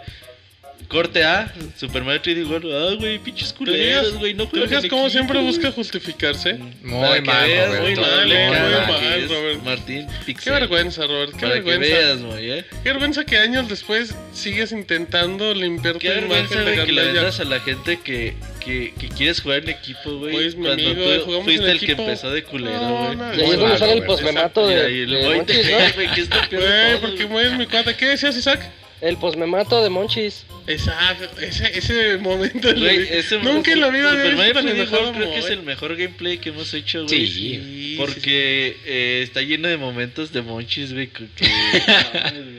Corte 0.92 1.24
A, 1.24 1.54
Super 1.78 2.04
Mario 2.04 2.22
3D 2.22 2.46
World. 2.50 2.72
Ah, 2.74 2.96
güey, 3.00 3.18
pinches 3.18 3.54
culeros, 3.54 4.14
güey, 4.16 4.34
no 4.34 4.46
¿Te 4.48 4.68
fijas 4.68 4.86
cómo 4.90 5.10
siempre 5.10 5.40
busca 5.40 5.72
justificarse? 5.72 6.56
Muy 6.84 7.00
Para 7.02 7.16
que 7.16 7.22
mal, 7.22 7.48
veas, 7.48 7.68
Roberto. 7.68 7.82
güey, 7.82 7.96
lo 7.96 8.02
Muy 8.02 8.10
mal, 8.12 8.52
cara 8.52 8.86
muy 8.88 8.96
que 9.00 9.02
mal, 9.02 9.30
Robert. 9.30 9.64
Martín 9.64 10.08
Pixel. 10.26 10.44
Qué 10.54 10.60
vergüenza, 10.60 11.08
Robert, 11.08 11.32
qué 11.32 11.40
Para 11.48 11.54
que 11.56 11.62
vergüenza. 11.62 11.98
veas, 11.98 12.22
güey, 12.24 12.52
eh. 12.52 12.66
Qué 12.84 12.90
vergüenza 12.90 13.26
que 13.26 13.38
años 13.38 13.70
después 13.70 14.16
sigues 14.34 14.72
intentando 14.74 15.54
limpiar 15.54 15.94
tu 15.94 16.00
Qué 16.00 16.10
vergüenza, 16.10 16.54
imagen 16.56 16.76
de 16.78 16.86
que 16.86 16.92
le 16.92 17.04
vendas 17.06 17.40
a 17.40 17.44
la 17.46 17.60
gente 17.62 18.00
que, 18.04 18.34
que, 18.64 18.94
que 19.00 19.08
quieres 19.08 19.40
jugar 19.42 19.60
en 19.64 19.70
equipo, 19.70 20.18
güey. 20.18 20.34
Pues, 20.34 20.56
mi 20.56 20.66
cuando 20.66 20.84
amigo, 20.90 21.04
tú 21.06 21.22
jugamos 21.26 21.46
fuiste 21.46 21.64
en 21.66 21.72
el 21.72 21.80
que 21.80 21.92
empezó 21.94 22.32
de 22.32 22.44
culero, 22.44 22.82
No, 22.82 23.06
güey. 23.06 23.16
no, 23.16 23.32
es 23.32 23.38
donde 23.38 23.58
mal, 23.58 23.78
sale 23.80 23.92
el 23.94 24.00
Robert. 24.00 24.08
posmemato 24.08 24.70
Y 24.70 24.74
de, 24.76 25.06
¿no? 25.08 25.28
güey, 25.28 25.46
que 25.46 26.22
es 26.22 26.30
lo 26.30 26.50
peor 26.50 26.50
de 26.50 26.58
Güey, 26.58 26.92
todo, 26.92 27.02
porque 27.02 27.24
güey. 27.24 27.28
muy 27.28 27.44
es 27.54 27.58
mi 27.58 27.66
cuata. 27.68 27.96
¿Qué 27.96 28.08
decías, 28.08 28.36
Isaac? 28.36 28.70
El 29.02 29.18
posmemato 29.18 29.84
de 29.84 29.90
Monchis. 29.90 30.46
Exacto, 30.68 31.42
ese, 31.42 31.78
ese 31.78 32.18
momento. 32.20 32.70
ese 32.70 33.40
Nunca 33.40 33.72
Super 33.72 33.86
había 33.86 34.04
Mario 34.04 34.32
visto 34.38 34.54
tan 34.54 34.68
3D 34.68 34.72
enojado 34.76 35.02
World 35.04 35.18
creo 35.18 35.32
que 35.34 35.40
es 35.40 35.50
el 35.50 35.64
mejor 35.64 35.96
gameplay 35.98 36.38
que 36.38 36.50
hemos 36.50 36.74
hecho, 36.74 37.04
güey. 37.06 37.28
Sí. 37.28 37.28
Sí, 37.32 37.96
Porque 37.98 38.78
eh, 38.86 39.22
está 39.24 39.42
lleno 39.42 39.68
de 39.68 39.78
momentos 39.78 40.32
de 40.32 40.42
monchis, 40.44 40.94
güey. 40.94 41.08
que-. 41.08 41.28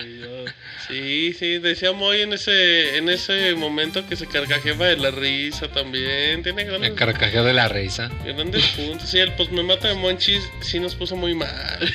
Sí, 0.88 1.32
sí, 1.38 1.58
decía 1.58 1.92
Moy 1.92 2.20
en 2.20 2.34
ese, 2.34 2.98
en 2.98 3.08
ese 3.08 3.54
momento 3.54 4.06
que 4.06 4.14
se 4.16 4.26
carcajeaba 4.26 4.86
de 4.88 4.98
la 4.98 5.10
risa 5.10 5.68
también. 5.68 6.42
Tiene 6.42 6.64
Me 6.64 6.70
grandes, 6.70 6.92
carcajeo 6.92 7.44
de 7.44 7.54
la 7.54 7.68
risa. 7.68 8.10
grandes 8.26 8.66
puntos. 8.66 9.08
Sí, 9.08 9.18
el 9.18 9.32
posmemata 9.32 9.88
de 9.88 9.94
Monchis 9.94 10.42
sí 10.60 10.80
nos 10.80 10.94
puso 10.94 11.16
muy 11.16 11.34
mal. 11.34 11.94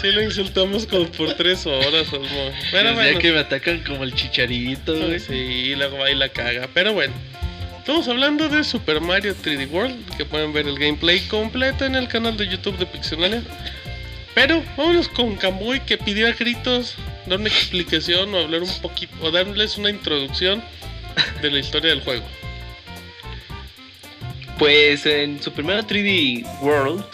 Sí, 0.00 0.12
lo 0.12 0.22
insultamos 0.22 0.86
como 0.86 1.06
por 1.06 1.32
tres 1.34 1.66
horas, 1.66 2.12
al 2.12 2.20
Moy. 2.20 2.52
Pero 2.70 2.94
bueno. 2.94 3.18
que 3.18 3.32
me 3.32 3.38
atacan 3.38 3.82
como 3.82 4.04
el 4.04 4.14
chicharito, 4.14 4.94
güey. 4.94 5.18
Sí, 5.18 5.32
y 5.32 5.74
luego 5.74 6.06
y 6.06 6.14
la 6.14 6.28
caga. 6.28 6.68
Pero 6.74 6.92
bueno, 6.92 7.14
estamos 7.78 8.06
hablando 8.08 8.48
de 8.48 8.62
Super 8.62 9.00
Mario 9.00 9.34
3D 9.34 9.70
World, 9.70 10.16
que 10.16 10.24
pueden 10.24 10.52
ver 10.52 10.66
el 10.66 10.78
gameplay 10.78 11.20
completo 11.20 11.84
en 11.86 11.94
el 11.94 12.08
canal 12.08 12.36
de 12.36 12.46
YouTube 12.46 12.76
de 12.78 12.86
Pixelania. 12.86 13.42
Pero 14.34 14.62
vámonos 14.76 15.08
con 15.08 15.34
Kamui 15.36 15.80
que 15.80 15.96
pidió 15.96 16.28
a 16.28 16.32
gritos 16.32 16.96
dar 17.26 17.38
una 17.38 17.48
explicación 17.48 18.34
o 18.34 18.38
hablar 18.38 18.62
un 18.62 18.80
poquito, 18.82 19.14
o 19.22 19.30
darles 19.30 19.78
una 19.78 19.90
introducción 19.90 20.62
de 21.42 21.50
la 21.50 21.58
historia 21.58 21.90
del 21.90 22.02
juego. 22.02 22.24
Pues 24.58 25.06
en 25.06 25.42
Super 25.42 25.64
Mario 25.64 25.84
3D 25.84 26.60
World, 26.60 27.04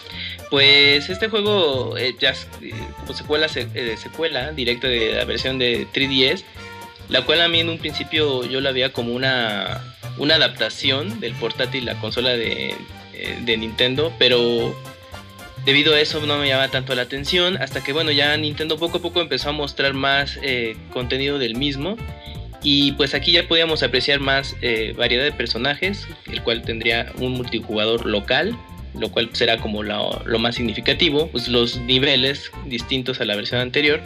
pues 0.53 1.09
este 1.09 1.29
juego 1.29 1.97
eh, 1.97 2.15
ya 2.19 2.35
eh, 2.61 2.73
como 2.99 3.15
secuela, 3.15 3.49
se- 3.49 3.69
eh, 3.73 3.97
secuela 3.97 4.51
directa 4.51 4.87
de 4.87 5.13
la 5.13 5.25
versión 5.25 5.57
de 5.57 5.87
3DS, 5.91 6.43
la 7.09 7.23
cual 7.23 7.41
a 7.41 7.47
mí 7.47 7.59
en 7.61 7.69
un 7.69 7.79
principio 7.79 8.45
yo 8.45 8.61
la 8.61 8.71
veía 8.71 8.93
como 8.93 9.15
una, 9.15 9.81
una 10.19 10.35
adaptación 10.35 11.19
del 11.19 11.33
portátil, 11.33 11.85
la 11.85 11.95
consola 11.95 12.33
de, 12.37 12.75
Nintendo, 13.57 14.13
pero 14.19 14.79
debido 15.65 15.95
a 15.95 15.99
eso 15.99 16.21
no 16.21 16.37
me 16.37 16.49
llama 16.49 16.67
tanto 16.67 16.93
la 16.93 17.01
atención, 17.01 17.57
hasta 17.57 17.83
que 17.83 17.91
bueno, 17.91 18.11
ya 18.11 18.37
Nintendo 18.37 18.77
poco 18.77 18.99
a 18.99 19.01
poco 19.01 19.21
empezó 19.21 19.49
a 19.49 19.53
mostrar 19.53 19.95
más 19.95 20.37
contenido 20.91 21.39
del 21.39 21.55
mismo. 21.55 21.97
Y 22.61 22.91
pues 22.91 23.15
aquí 23.15 23.31
ya 23.31 23.47
podíamos 23.47 23.81
apreciar 23.81 24.19
más 24.19 24.55
variedad 24.95 25.23
de 25.23 25.31
personajes, 25.31 26.07
el 26.31 26.43
cual 26.43 26.61
tendría 26.61 27.11
un 27.17 27.31
multijugador 27.31 28.05
local, 28.05 28.55
lo 28.97 29.09
cual 29.09 29.29
será 29.33 29.57
como 29.57 29.83
lo, 29.83 30.39
más 30.39 30.55
significativo, 30.55 31.27
pues 31.27 31.47
los 31.47 31.77
niveles 31.77 32.51
distintos 32.65 33.21
a 33.21 33.25
la 33.25 33.35
versión 33.35 33.61
anterior. 33.61 34.01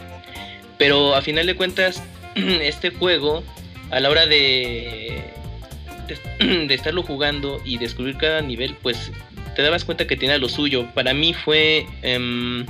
Pero 0.78 1.14
a 1.14 1.22
final 1.22 1.46
de 1.46 1.56
cuentas, 1.56 2.02
este 2.34 2.90
juego, 2.90 3.42
a 3.90 4.00
la 4.00 4.10
hora 4.10 4.26
de, 4.26 5.22
de, 6.06 6.46
de 6.66 6.74
estarlo 6.74 7.02
jugando 7.02 7.60
y 7.64 7.78
descubrir 7.78 8.16
cada 8.16 8.40
nivel, 8.40 8.76
pues 8.82 9.10
te 9.58 9.62
dabas 9.62 9.84
cuenta 9.84 10.06
que 10.06 10.16
tenía 10.16 10.38
lo 10.38 10.48
suyo. 10.48 10.86
Para 10.94 11.14
mí 11.14 11.34
fue, 11.34 11.84
em, 12.02 12.64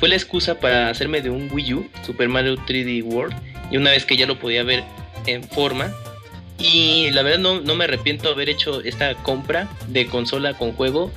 fue 0.00 0.08
la 0.08 0.16
excusa 0.16 0.58
para 0.58 0.90
hacerme 0.90 1.20
de 1.20 1.30
un 1.30 1.48
Wii 1.52 1.74
U, 1.74 1.88
Super 2.04 2.28
Mario 2.28 2.56
3D 2.66 3.04
World, 3.04 3.36
y 3.70 3.76
una 3.76 3.92
vez 3.92 4.04
que 4.04 4.16
ya 4.16 4.26
lo 4.26 4.36
podía 4.36 4.64
ver 4.64 4.82
en 5.26 5.44
forma. 5.44 5.94
Y 6.58 7.10
la 7.12 7.22
verdad 7.22 7.38
no, 7.38 7.60
no 7.60 7.76
me 7.76 7.84
arrepiento 7.84 8.26
de 8.26 8.34
haber 8.34 8.48
hecho 8.48 8.80
esta 8.80 9.14
compra 9.22 9.68
de 9.86 10.08
consola 10.08 10.54
con 10.54 10.72
juego, 10.72 11.12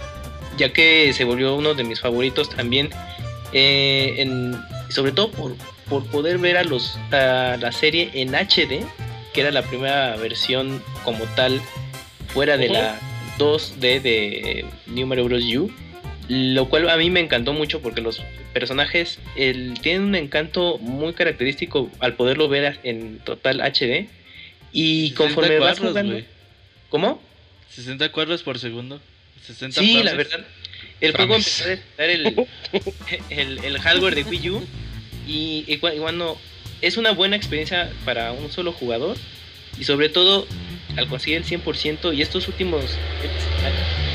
ya 0.59 0.71
que 0.73 1.11
se 1.13 1.23
volvió 1.23 1.55
uno 1.55 1.73
de 1.73 1.83
mis 1.83 1.99
favoritos 1.99 2.49
también. 2.49 2.89
eh, 3.51 4.15
en- 4.17 4.55
sobre 4.89 5.11
todo 5.11 5.31
por, 5.31 5.55
por 5.89 6.05
poder 6.05 6.37
ver 6.37 6.57
a, 6.57 6.63
los, 6.63 6.97
a 7.11 7.57
la 7.59 7.71
serie 7.71 8.11
en 8.13 8.35
HD, 8.35 8.85
que 9.33 9.41
era 9.41 9.49
la 9.51 9.63
primera 9.63 10.15
versión 10.17 10.83
como 11.03 11.25
tal 11.35 11.59
fuera 12.27 12.57
de 12.57 12.69
la 12.69 12.99
2D 13.39 14.01
de 14.01 14.65
New 14.87 15.07
Mario 15.07 15.25
Bros. 15.25 15.43
U. 15.55 15.71
Lo 16.27 16.69
cual 16.69 16.87
a 16.91 16.97
mí 16.97 17.09
me 17.09 17.21
encantó 17.21 17.53
mucho 17.53 17.81
porque 17.81 18.01
los 18.01 18.21
personajes 18.53 19.17
el, 19.35 19.79
tienen 19.81 20.03
un 20.03 20.15
encanto 20.15 20.77
muy 20.77 21.13
característico 21.13 21.89
al 21.99 22.13
poderlo 22.13 22.47
ver 22.49 22.79
en 22.83 23.17
total 23.19 23.61
HD. 23.61 24.07
Y 24.71 25.09
60 25.09 25.15
conforme 25.23 25.57
vas 25.59 25.79
jugando. 25.79 26.11
güey. 26.11 26.25
¿Cómo? 26.89 27.19
60 27.71 28.11
cuadros 28.11 28.43
por 28.43 28.59
segundo. 28.59 29.01
60 29.53 29.79
Sí, 29.81 30.03
la 30.03 30.13
verdad. 30.13 30.45
El 31.01 31.13
juego 31.15 31.35
empezó 31.35 31.63
a 31.63 31.67
desarrollar 31.67 32.09
el, 32.09 32.47
el, 33.29 33.65
el 33.65 33.79
hardware 33.79 34.15
de 34.15 34.23
Wii 34.23 34.49
U. 34.49 34.67
Y, 35.27 35.63
y 35.67 35.77
cua- 35.79 35.95
y 35.95 35.99
cuando 35.99 36.37
es 36.81 36.97
una 36.97 37.11
buena 37.11 37.35
experiencia 37.35 37.91
para 38.05 38.31
un 38.31 38.51
solo 38.51 38.71
jugador. 38.73 39.17
Y 39.79 39.83
sobre 39.85 40.09
todo 40.09 40.45
al 40.97 41.07
conseguir 41.07 41.37
el 41.37 41.45
100%. 41.45 42.15
Y 42.15 42.21
estos 42.21 42.47
últimos 42.47 42.83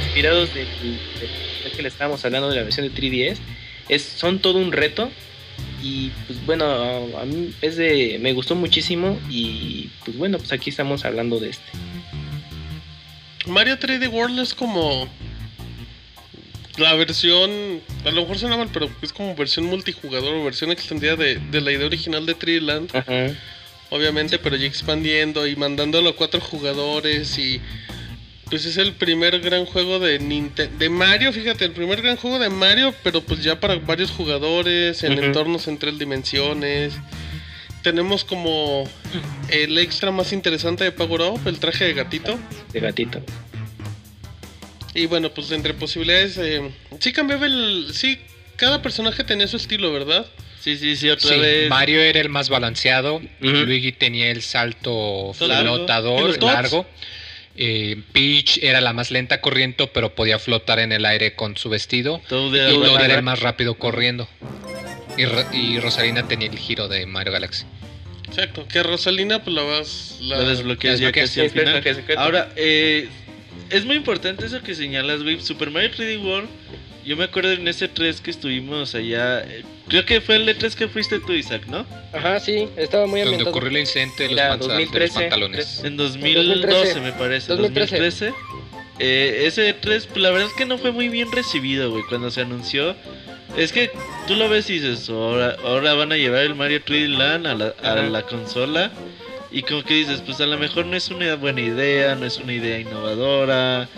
inspirados 0.05 0.53
del, 0.55 0.67
del- 0.67 0.99
del 1.63 1.73
que 1.73 1.83
le 1.83 1.89
estábamos 1.89 2.25
hablando 2.25 2.51
de 2.51 2.57
la 2.57 2.63
versión 2.63 2.87
de 2.87 2.95
3DS. 2.95 3.39
Es, 3.89 4.03
son 4.03 4.39
todo 4.41 4.59
un 4.59 4.73
reto. 4.73 5.11
Y 5.83 6.11
pues 6.27 6.45
bueno, 6.47 6.65
a, 6.65 7.23
a 7.23 7.25
mí 7.25 7.53
es 7.63 7.77
de, 7.77 8.19
me 8.21 8.33
gustó 8.33 8.55
muchísimo. 8.55 9.19
Y 9.31 9.89
pues 10.05 10.17
bueno, 10.17 10.39
pues 10.39 10.53
aquí 10.53 10.71
estamos 10.71 11.05
hablando 11.05 11.39
de 11.41 11.51
este. 11.51 11.65
Mario 13.47 13.79
3D 13.79 14.09
World 14.11 14.39
es 14.41 14.55
como 14.55 15.09
la 16.77 16.95
versión, 16.95 17.81
a 18.05 18.11
lo 18.11 18.23
mejor 18.23 18.39
suena 18.39 18.57
mal, 18.57 18.69
pero 18.73 18.91
es 19.01 19.13
como 19.13 19.35
versión 19.37 19.67
multijugador 19.67 20.35
o 20.35 20.45
versión 20.45 20.73
extendida 20.73 21.15
de, 21.15 21.37
de 21.39 21.61
la 21.61 21.71
idea 21.73 21.87
original 21.87 22.27
de 22.27 22.37
3D 22.37 22.61
Land. 22.61 22.97
Ajá. 22.97 23.35
obviamente, 23.91 24.39
pero 24.41 24.57
ya 24.57 24.67
expandiendo 24.67 25.47
y 25.47 25.55
mandándolo 25.55 26.11
a 26.11 26.17
cuatro 26.17 26.41
jugadores 26.41 27.39
y 27.39 27.61
pues 28.51 28.67
es 28.67 28.77
el 28.77 28.93
primer 28.93 29.39
gran 29.41 29.65
juego 29.67 29.99
de 30.01 30.21
Ninte- 30.21 30.69
de 30.69 30.89
Mario, 30.89 31.33
fíjate, 31.33 31.65
el 31.65 31.71
primer 31.73 32.03
gran 32.03 32.17
juego 32.17 32.39
de 32.39 32.51
Mario, 32.51 32.93
pero 33.05 33.21
pues 33.23 33.43
ya 33.43 33.59
para 33.61 33.77
varios 33.77 34.11
jugadores, 34.11 35.03
en 35.05 35.13
entornos 35.27 35.69
en 35.69 35.79
tres 35.79 35.99
dimensiones. 35.99 36.93
Tenemos 37.85 38.25
como 38.25 38.89
el 39.51 39.77
extra 39.77 40.11
más 40.11 40.33
interesante 40.33 40.85
de 40.85 40.91
Power 40.91 41.21
Up, 41.21 41.43
el 41.47 41.59
traje 41.59 41.85
de 41.85 41.93
gatito. 41.93 42.39
De 42.73 42.81
gatito. 42.81 43.21
Y 44.95 45.05
bueno, 45.05 45.29
pues 45.35 45.51
entre 45.53 45.75
posibilidades, 45.75 46.39
eh, 46.39 46.63
sí 46.99 47.13
cambiaba 47.13 47.45
el. 47.45 47.89
Sí, 47.93 48.19
cada 48.57 48.81
personaje 48.81 49.23
tenía 49.23 49.47
su 49.49 49.59
estilo, 49.59 49.93
¿verdad? 49.93 50.25
Sí, 50.63 50.79
sí, 50.79 50.97
sí, 50.97 51.11
otra 51.11 51.35
Sí, 51.35 51.39
vez. 51.39 51.69
Mario 51.69 52.01
era 52.01 52.21
el 52.21 52.31
más 52.31 52.49
balanceado. 52.49 53.21
Luigi 53.41 53.93
tenía 53.93 54.31
el 54.31 54.41
salto 54.41 55.35
Largo. 55.41 55.75
¿Y 55.75 55.77
flotador 55.77 56.43
largo, 56.43 56.87
eh, 57.55 58.01
Peach 58.13 58.61
era 58.63 58.81
la 58.81 58.95
más 58.95 59.11
lenta 59.11 59.43
corriendo, 59.43 59.93
pero 59.93 60.15
podía 60.15 60.39
flotar 60.39 60.79
en 60.79 60.91
el 60.93 61.05
aire 61.05 61.35
con 61.35 61.59
su 61.59 61.69
vestido, 61.69 62.23
Todo 62.31 62.49
y 62.57 62.79
largo. 62.81 62.99
era 62.99 63.15
el 63.17 63.23
más 63.23 63.41
rápido 63.41 63.75
corriendo. 63.75 64.27
Y, 65.17 65.25
Ro- 65.27 65.47
y 65.53 65.79
Rosalina 65.81 66.27
tenía 66.27 66.49
el 66.49 66.59
giro 66.59 66.89
de 66.89 67.07
Mario 67.07 67.33
Galaxy. 67.33 67.65
Exacto. 68.29 68.67
Que 68.69 68.83
Rosalina, 68.83 69.45
pues 69.45 69.55
la 69.55 69.63
vas. 69.63 70.19
La, 70.21 70.39
La 70.39 70.49
desbloqueas 70.49 70.99
ya 70.99 71.13
casi 71.13 71.41
al 71.41 71.51
final. 71.51 71.83
Ahora, 72.17 72.51
eh, 72.57 73.09
es 73.71 73.85
muy 73.85 73.97
importante 73.97 74.47
eso 74.47 74.61
que 74.63 74.75
señalas, 74.75 75.23
güey. 75.23 75.41
Super 75.41 75.71
Mario 75.71 75.91
3D 75.97 76.21
World. 76.25 76.49
Yo 77.05 77.17
me 77.19 77.25
acuerdo 77.25 77.53
en 77.53 77.69
ese 77.69 77.87
3 77.87 78.21
que 78.23 78.31
estuvimos 78.31 78.95
allá. 78.95 79.41
eh, 79.43 79.63
creo 79.89 80.07
que 80.07 80.21
fue 80.23 80.37
el 80.37 80.49
E3 80.49 80.75
que 80.75 80.89
fuiste 80.89 81.21
tú, 81.21 81.33
Isaac, 81.35 81.67
¿no? 81.69 81.87
Ajá, 82.15 82.41
sí, 82.41 82.67
estaba 82.79 83.07
muy 83.07 83.21
Donde 83.21 83.35
ambientado. 83.37 83.51
ocurrió 83.51 83.69
el 83.71 83.79
incidente 83.83 84.23
de 84.25 84.31
los, 84.31 84.39
Era 84.39 84.49
panza- 84.49 84.69
de 84.73 84.75
los 84.81 84.91
2013, 84.91 85.21
pantalones. 85.21 85.85
En 85.85 85.97
2012 85.99 86.47
2013. 86.49 87.01
me 87.01 87.13
parece. 87.13 87.49
2013. 87.55 87.99
2013. 87.99 88.35
Eh, 89.01 89.43
ese 89.47 89.69
E3, 89.79 90.07
pues, 90.07 90.17
la 90.17 90.31
verdad 90.31 90.49
es 90.49 90.55
que 90.55 90.65
no 90.65 90.79
fue 90.79 90.93
muy 90.93 91.09
bien 91.11 91.31
recibido, 91.31 91.91
güey, 91.91 92.05
cuando 92.09 92.31
se 92.31 92.41
anunció. 92.41 92.97
Es 93.57 93.73
que 93.73 93.91
tú 94.27 94.35
lo 94.35 94.49
ves 94.49 94.69
y 94.71 94.79
dices, 94.81 95.09
ahora, 95.09 95.57
ahora 95.65 95.95
van 95.95 96.13
a 96.13 96.17
llevar 96.17 96.43
el 96.43 96.55
Mario 96.55 96.81
3D 96.85 97.09
Land 97.17 97.47
a 97.47 97.55
la, 97.55 97.67
a 97.83 97.93
Ajá. 97.93 98.03
la 98.03 98.23
consola. 98.23 98.91
Y 99.53 99.63
como 99.63 99.85
que 99.85 99.95
dices, 99.95 100.21
pues 100.27 100.41
a 100.41 100.47
lo 100.47 100.59
mejor 100.59 100.87
no 100.87 100.97
es 100.97 101.09
una 101.11 101.37
buena 101.37 101.61
idea, 101.61 102.17
no 102.17 102.27
es 102.27 102.39
una 102.39 102.53
idea 102.53 102.81
innovadora. 102.81 103.89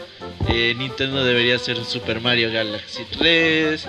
eh, 0.51 0.75
Nintendo 0.77 1.25
debería 1.25 1.57
hacer 1.57 1.83
Super 1.85 2.21
Mario 2.21 2.53
Galaxy 2.53 3.05
3. 3.19 3.87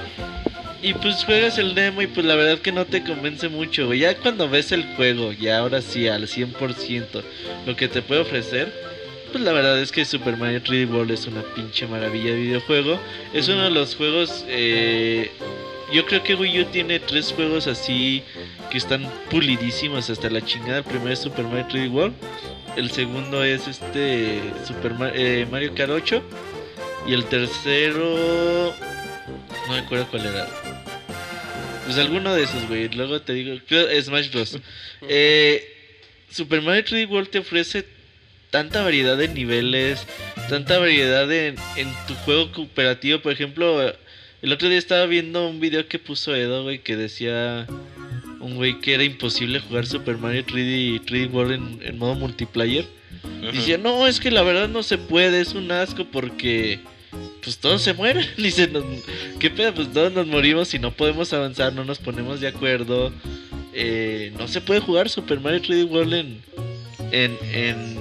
Y 0.82 0.94
pues 0.94 1.26
juegas 1.26 1.58
el 1.58 1.76
demo 1.76 2.02
y 2.02 2.08
pues 2.08 2.26
la 2.26 2.36
verdad 2.36 2.60
que 2.60 2.72
no 2.72 2.86
te 2.86 3.04
convence 3.04 3.50
mucho. 3.50 3.94
Ya 3.94 4.16
cuando 4.16 4.48
ves 4.48 4.72
el 4.72 4.84
juego, 4.96 5.34
ya 5.34 5.58
ahora 5.58 5.82
sí 5.82 6.08
al 6.08 6.28
100% 6.30 7.24
lo 7.66 7.76
que 7.76 7.90
te 7.90 8.02
puede 8.02 8.22
ofrecer, 8.22 8.72
pues 9.32 9.44
la 9.44 9.52
verdad 9.52 9.80
es 9.80 9.92
que 9.92 10.06
Super 10.06 10.38
Mario 10.38 10.62
3D 10.62 10.90
World 10.92 11.12
es 11.12 11.28
una 11.28 11.42
pinche 11.42 11.88
maravilla 11.88 12.32
de 12.32 12.38
videojuego. 12.38 13.00
Es 13.34 13.48
uno 13.48 13.64
de 13.64 13.72
los 13.72 13.96
juegos, 13.96 14.46
eh, 14.48 15.32
yo 15.94 16.06
creo 16.06 16.24
que 16.24 16.36
Wii 16.36 16.62
U 16.62 16.66
tiene 16.66 17.00
tres 17.00 17.32
juegos 17.34 17.68
así 17.68 18.24
que 18.70 18.78
están 18.78 19.10
pulidísimos 19.30 20.10
hasta 20.10 20.30
la 20.30 20.44
chingada. 20.44 20.80
El 20.80 20.84
primero 20.84 21.12
es 21.12 21.20
Super 21.20 21.46
Mario 21.46 21.68
3D 21.68 21.92
World, 21.92 22.16
el 22.76 22.92
segundo 22.92 23.44
es 23.44 23.68
este 23.68 24.42
Super 24.66 24.94
eh, 25.14 25.48
Mario 25.50 25.74
Kart 25.76 25.92
8 25.92 26.22
y 27.08 27.14
el 27.14 27.26
tercero 27.26 28.74
no 29.68 29.74
me 29.74 29.80
acuerdo 29.80 30.08
cuál 30.10 30.26
era. 30.26 30.48
Pues 31.86 31.98
alguno 31.98 32.34
de 32.34 32.44
esos, 32.44 32.68
güey. 32.68 32.90
Luego 32.90 33.22
te 33.22 33.34
digo, 33.34 33.58
Smash 34.02 34.32
Bros. 34.32 34.60
Eh, 35.10 35.74
Super 36.30 36.62
Mario 36.62 36.84
3D 36.84 37.10
World 37.10 37.30
te 37.30 37.40
ofrece 37.40 37.97
tanta 38.50 38.84
variedad 38.84 39.18
de 39.18 39.28
niveles, 39.28 40.06
tanta 40.50 40.80
variedad 40.80 41.32
en, 41.32 41.56
en 41.76 41.90
tu 42.08 42.14
juego 42.16 42.52
cooperativo. 42.52 43.20
Por 43.20 43.32
ejemplo, 43.34 43.82
el 44.42 44.52
otro 44.54 44.70
día 44.70 44.78
estaba 44.78 45.06
viendo 45.06 45.48
un 45.50 45.60
video 45.60 45.88
que 45.88 46.00
puso 46.00 46.36
Edo, 46.36 46.64
güey, 46.64 46.80
que 46.80 46.96
decía 46.96 47.68
un 48.40 48.56
güey 48.56 48.80
que 48.80 48.94
era 48.94 49.04
imposible 49.04 49.60
jugar 49.60 49.86
Super 49.86 50.18
Mario 50.18 50.46
3D, 50.46 51.02
3D 51.06 51.32
World 51.32 51.54
en, 51.54 51.80
en 51.84 51.98
modo 51.98 52.16
multiplayer. 52.16 52.86
Decía, 53.52 53.78
no, 53.78 54.08
es 54.08 54.20
que 54.20 54.32
la 54.32 54.42
verdad 54.44 54.68
no 54.70 54.84
se 54.84 54.98
puede, 54.98 55.42
es 55.42 55.54
un 55.54 55.72
asco 55.72 56.06
porque 56.06 56.80
pues 57.44 57.58
todos 57.58 57.82
se 57.82 57.94
mueren. 57.94 58.26
Dice, 58.38 58.68
"Nos- 58.68 58.84
¿qué 59.40 59.50
pedo? 59.50 59.74
Pues 59.74 59.92
todos 59.92 60.12
nos 60.14 60.28
morimos 60.28 60.74
y 60.74 60.80
no 60.80 60.92
podemos 60.92 61.34
avanzar, 61.34 61.74
no 61.74 61.84
nos 61.84 61.98
ponemos 62.00 62.40
de 62.42 62.48
acuerdo. 62.48 63.12
Eh, 63.74 64.32
no 64.38 64.48
se 64.48 64.62
puede 64.62 64.80
jugar 64.80 65.10
Super 65.10 65.40
Mario 65.40 65.62
3D 65.62 65.88
World 65.90 66.14
en, 66.14 66.42
en, 67.12 67.38
en, 67.54 67.98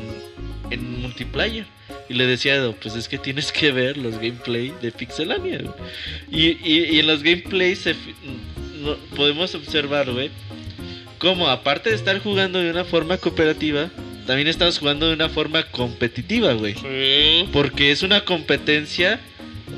en 0.71 1.01
multiplayer. 1.03 1.67
Y 2.09 2.15
le 2.15 2.27
decía 2.27 2.73
pues 2.81 2.95
es 2.95 3.09
que 3.09 3.19
tienes 3.19 3.53
que 3.53 3.73
ver 3.73 3.97
los 3.97 4.15
gameplay 4.15 4.73
de 4.83 4.93
Pixelania. 4.93 5.59
güey". 5.63 5.75
Y, 6.31 6.47
y, 6.65 6.85
y 6.97 7.01
en 7.01 7.07
los 7.07 7.23
gameplays 7.23 7.81
se 7.81 7.95
fi- 7.95 8.15
no- 8.81 8.97
podemos 9.17 9.55
observar, 9.55 10.11
güey, 10.11 10.31
como 11.19 11.49
aparte 11.49 11.91
de 11.91 11.97
estar 11.97 12.19
jugando 12.21 12.61
de 12.61 12.71
una 12.71 12.85
forma 12.85 13.17
cooperativa, 13.17 13.91
también 14.27 14.49
estamos 14.49 14.79
jugando 14.79 15.09
de 15.09 15.15
una 15.15 15.29
forma 15.29 15.63
competitiva, 15.65 16.53
güey. 16.55 16.75
Sí. 16.75 17.49
Porque 17.53 17.91
es 17.91 18.03
una 18.03 18.25
competencia 18.25 19.21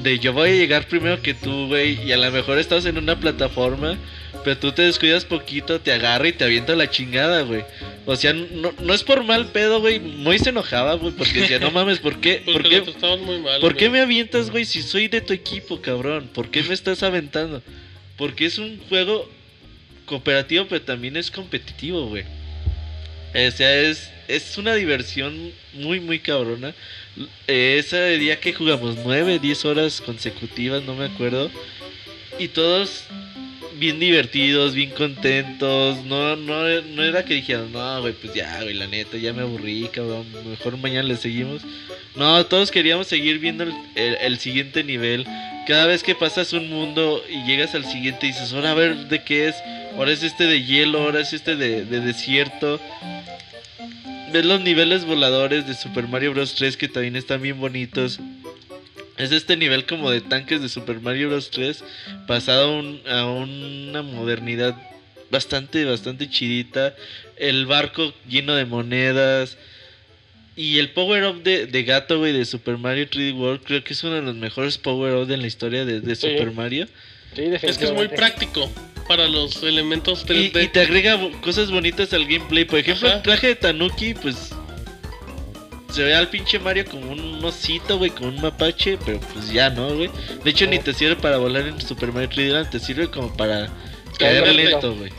de 0.02 0.18
yo 0.18 0.32
voy 0.32 0.50
a 0.50 0.54
llegar 0.54 0.86
primero 0.88 1.20
que 1.22 1.34
tú, 1.34 1.66
güey, 1.68 2.02
y 2.04 2.12
a 2.12 2.16
lo 2.16 2.30
mejor 2.30 2.58
estás 2.58 2.84
en 2.86 2.98
una 2.98 3.18
plataforma, 3.20 3.96
pero 4.44 4.58
tú 4.58 4.72
te 4.72 4.82
descuidas 4.82 5.24
poquito, 5.24 5.80
te 5.80 5.92
agarra 5.92 6.28
y 6.28 6.32
te 6.32 6.44
avienta 6.44 6.74
la 6.74 6.90
chingada, 6.90 7.42
güey. 7.42 7.64
O 8.06 8.16
sea, 8.16 8.32
no, 8.32 8.72
no 8.80 8.94
es 8.94 9.02
por 9.02 9.24
mal 9.24 9.48
pedo, 9.52 9.80
güey. 9.80 10.00
Muy 10.00 10.38
se 10.38 10.50
enojaba, 10.50 10.94
güey, 10.94 11.12
porque 11.12 11.40
decía, 11.40 11.58
no 11.58 11.70
mames, 11.70 11.98
¿por 11.98 12.20
qué? 12.20 12.42
¿Por 12.44 12.54
Porque 12.54 12.82
qué? 12.82 13.16
muy 13.18 13.38
mal. 13.38 13.60
¿Por 13.60 13.76
qué 13.76 13.90
me 13.90 14.00
avientas, 14.00 14.50
güey, 14.50 14.64
si 14.64 14.82
soy 14.82 15.08
de 15.08 15.20
tu 15.20 15.32
equipo, 15.32 15.80
cabrón? 15.80 16.28
¿Por 16.32 16.50
qué 16.50 16.62
me 16.62 16.74
estás 16.74 17.02
aventando? 17.02 17.62
Porque 18.16 18.46
es 18.46 18.58
un 18.58 18.80
juego 18.88 19.30
cooperativo, 20.06 20.66
pero 20.68 20.82
también 20.82 21.16
es 21.16 21.30
competitivo, 21.30 22.06
güey. 22.06 22.24
O 23.34 23.50
sea, 23.50 23.74
es, 23.82 24.10
es 24.26 24.56
una 24.56 24.74
diversión 24.74 25.52
muy, 25.74 26.00
muy 26.00 26.18
cabrona. 26.18 26.74
Ese 27.46 28.18
día 28.18 28.40
que 28.40 28.52
jugamos 28.52 28.96
9, 29.04 29.38
10 29.38 29.64
horas 29.64 30.00
consecutivas, 30.00 30.82
no 30.84 30.94
me 30.94 31.06
acuerdo. 31.06 31.50
Y 32.38 32.48
todos 32.48 33.04
bien 33.78 33.98
divertidos, 34.00 34.74
bien 34.74 34.90
contentos. 34.90 36.04
No, 36.04 36.36
no, 36.36 36.80
no 36.82 37.02
era 37.04 37.24
que 37.24 37.34
dijeran, 37.34 37.72
no, 37.72 38.00
güey, 38.00 38.12
pues 38.14 38.34
ya, 38.34 38.62
güey, 38.62 38.74
la 38.74 38.86
neta, 38.86 39.16
ya 39.16 39.32
me 39.32 39.42
aburrí, 39.42 39.88
cabrón. 39.92 40.26
Mejor 40.48 40.76
mañana 40.78 41.08
le 41.08 41.16
seguimos. 41.16 41.62
No, 42.16 42.44
todos 42.46 42.70
queríamos 42.70 43.06
seguir 43.06 43.38
viendo 43.38 43.64
el, 43.64 43.72
el- 43.94 44.38
siguiente 44.38 44.82
nivel. 44.84 45.24
Cada 45.66 45.86
vez 45.86 46.02
que 46.02 46.14
pasas 46.14 46.52
un 46.52 46.68
mundo 46.70 47.22
y 47.30 47.44
llegas 47.46 47.74
al 47.74 47.84
siguiente 47.84 48.26
dices, 48.26 48.52
ahora 48.52 48.72
a 48.72 48.74
ver 48.74 48.96
de 49.08 49.22
qué 49.22 49.48
es. 49.48 49.56
Ahora 49.96 50.12
es 50.12 50.22
este 50.22 50.44
de 50.44 50.64
hielo, 50.64 51.00
ahora 51.02 51.20
es 51.20 51.32
este 51.32 51.56
de, 51.56 51.84
de 51.84 52.00
desierto. 52.00 52.80
Ves 54.32 54.44
los 54.44 54.60
niveles 54.60 55.04
voladores 55.04 55.66
de 55.66 55.74
Super 55.74 56.06
Mario 56.08 56.32
Bros. 56.32 56.54
3 56.54 56.76
que 56.76 56.88
también 56.88 57.16
están 57.16 57.40
bien 57.42 57.58
bonitos. 57.60 58.18
Es 59.18 59.32
este 59.32 59.56
nivel 59.56 59.84
como 59.86 60.10
de 60.10 60.20
tanques 60.20 60.60
de 60.62 60.68
Super 60.68 61.00
Mario 61.00 61.28
Bros. 61.28 61.50
3 61.50 61.82
pasado 62.26 62.68
a, 62.74 62.78
un- 62.78 63.00
a 63.08 63.24
una 63.26 64.02
modernidad 64.02 64.76
bastante, 65.30 65.84
bastante 65.84 66.30
chidita. 66.30 66.94
El 67.36 67.66
barco 67.66 68.12
lleno 68.28 68.54
de 68.54 68.64
monedas. 68.64 69.56
Y 70.56 70.78
el 70.80 70.90
power 70.90 71.24
up 71.24 71.42
de, 71.44 71.66
de 71.66 71.82
gato, 71.84 72.18
güey, 72.18 72.32
de 72.32 72.44
Super 72.44 72.78
Mario 72.78 73.08
3D 73.08 73.32
World, 73.36 73.62
creo 73.62 73.84
que 73.84 73.92
es 73.92 74.02
uno 74.02 74.14
de 74.16 74.22
los 74.22 74.34
mejores 74.34 74.76
power 74.76 75.14
up 75.14 75.30
en 75.30 75.40
la 75.40 75.46
historia 75.46 75.84
de, 75.84 76.00
de 76.00 76.16
Sí. 76.16 76.28
Super 76.30 76.50
Mario. 76.50 76.88
Sí, 77.36 77.42
Es 77.62 77.78
que 77.78 77.84
es 77.84 77.92
muy 77.92 78.08
práctico 78.08 78.68
para 79.06 79.28
los 79.28 79.62
elementos 79.62 80.24
Y, 80.28 80.50
3D. 80.50 80.64
y 80.64 80.68
te 80.68 80.80
agrega 80.80 81.16
cosas 81.42 81.70
bonitas 81.70 82.12
al 82.12 82.24
gameplay. 82.26 82.64
Por 82.64 82.80
ejemplo, 82.80 83.06
Ajá. 83.08 83.16
el 83.18 83.22
traje 83.22 83.46
de 83.48 83.54
Tanuki, 83.56 84.14
pues. 84.14 84.50
Se 85.98 86.04
ve 86.04 86.14
al 86.14 86.28
pinche 86.28 86.60
Mario 86.60 86.84
como 86.84 87.10
un 87.10 87.44
osito, 87.44 87.98
güey, 87.98 88.12
como 88.12 88.28
un 88.28 88.40
mapache, 88.40 88.96
pero 89.04 89.18
pues 89.18 89.52
ya 89.52 89.68
no, 89.68 89.96
güey. 89.96 90.08
De 90.44 90.50
hecho, 90.50 90.64
ni 90.68 90.78
te 90.78 90.94
sirve 90.94 91.16
para 91.16 91.38
volar 91.38 91.66
en 91.66 91.80
Super 91.80 92.12
Mario 92.12 92.30
3D 92.30 92.52
Land, 92.52 92.70
te 92.70 92.78
sirve 92.78 93.10
como 93.10 93.36
para 93.36 93.68
caer 94.16 94.46
lento, 94.54 94.94
güey. 94.94 95.10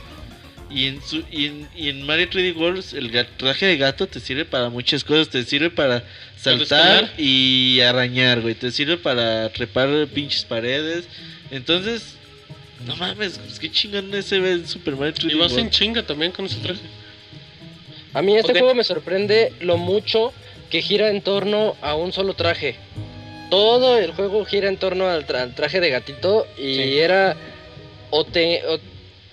Y 0.70 0.86
en, 0.86 1.02
su, 1.02 1.22
y, 1.30 1.48
en, 1.48 1.68
y 1.76 1.90
en 1.90 2.06
Mario 2.06 2.30
3D 2.30 2.56
World, 2.56 2.86
el 2.94 3.28
traje 3.36 3.66
de 3.66 3.76
gato 3.76 4.08
te 4.08 4.22
sirve 4.22 4.46
para 4.46 4.70
muchas 4.70 5.04
cosas. 5.04 5.28
Te 5.28 5.44
sirve 5.44 5.70
para 5.70 6.06
saltar 6.38 7.12
y 7.18 7.82
arañar, 7.82 8.40
güey. 8.40 8.56
Te 8.56 8.72
sirve 8.72 8.96
para 8.96 9.50
trepar 9.50 10.08
pinches 10.08 10.46
paredes. 10.46 11.10
Entonces, 11.52 12.16
no 12.88 12.96
mames, 12.96 13.38
pues 13.38 13.60
qué 13.60 13.70
chingón 13.70 14.14
ese 14.14 14.40
ve 14.40 14.54
en 14.54 14.66
Super 14.66 14.96
Mario 14.96 15.14
3D 15.14 15.34
Y 15.34 15.38
vas 15.38 15.52
en 15.52 15.58
World. 15.58 15.72
chinga 15.72 16.04
también 16.04 16.32
con 16.32 16.46
ese 16.46 16.56
traje. 16.62 16.80
A 18.14 18.22
mí 18.22 18.38
este 18.38 18.54
juego 18.54 18.74
me 18.74 18.86
sorprende 18.86 19.52
lo 19.60 19.78
mucho 19.78 20.32
que 20.70 20.82
gira 20.82 21.10
en 21.10 21.22
torno 21.22 21.76
a 21.82 21.96
un 21.96 22.12
solo 22.14 22.34
traje. 22.34 22.76
Todo 23.50 23.98
el 23.98 24.12
juego 24.14 24.46
gira 24.46 24.68
en 24.70 24.78
torno 24.78 25.08
al, 25.08 25.26
tra- 25.26 25.42
al 25.42 25.56
traje 25.56 25.80
de 25.80 25.90
gatito 25.90 26.46
y 26.58 26.76
Sí. 26.76 27.00
era 27.00 27.36
o 28.12 28.24
te 28.24 28.66
o- 28.68 28.80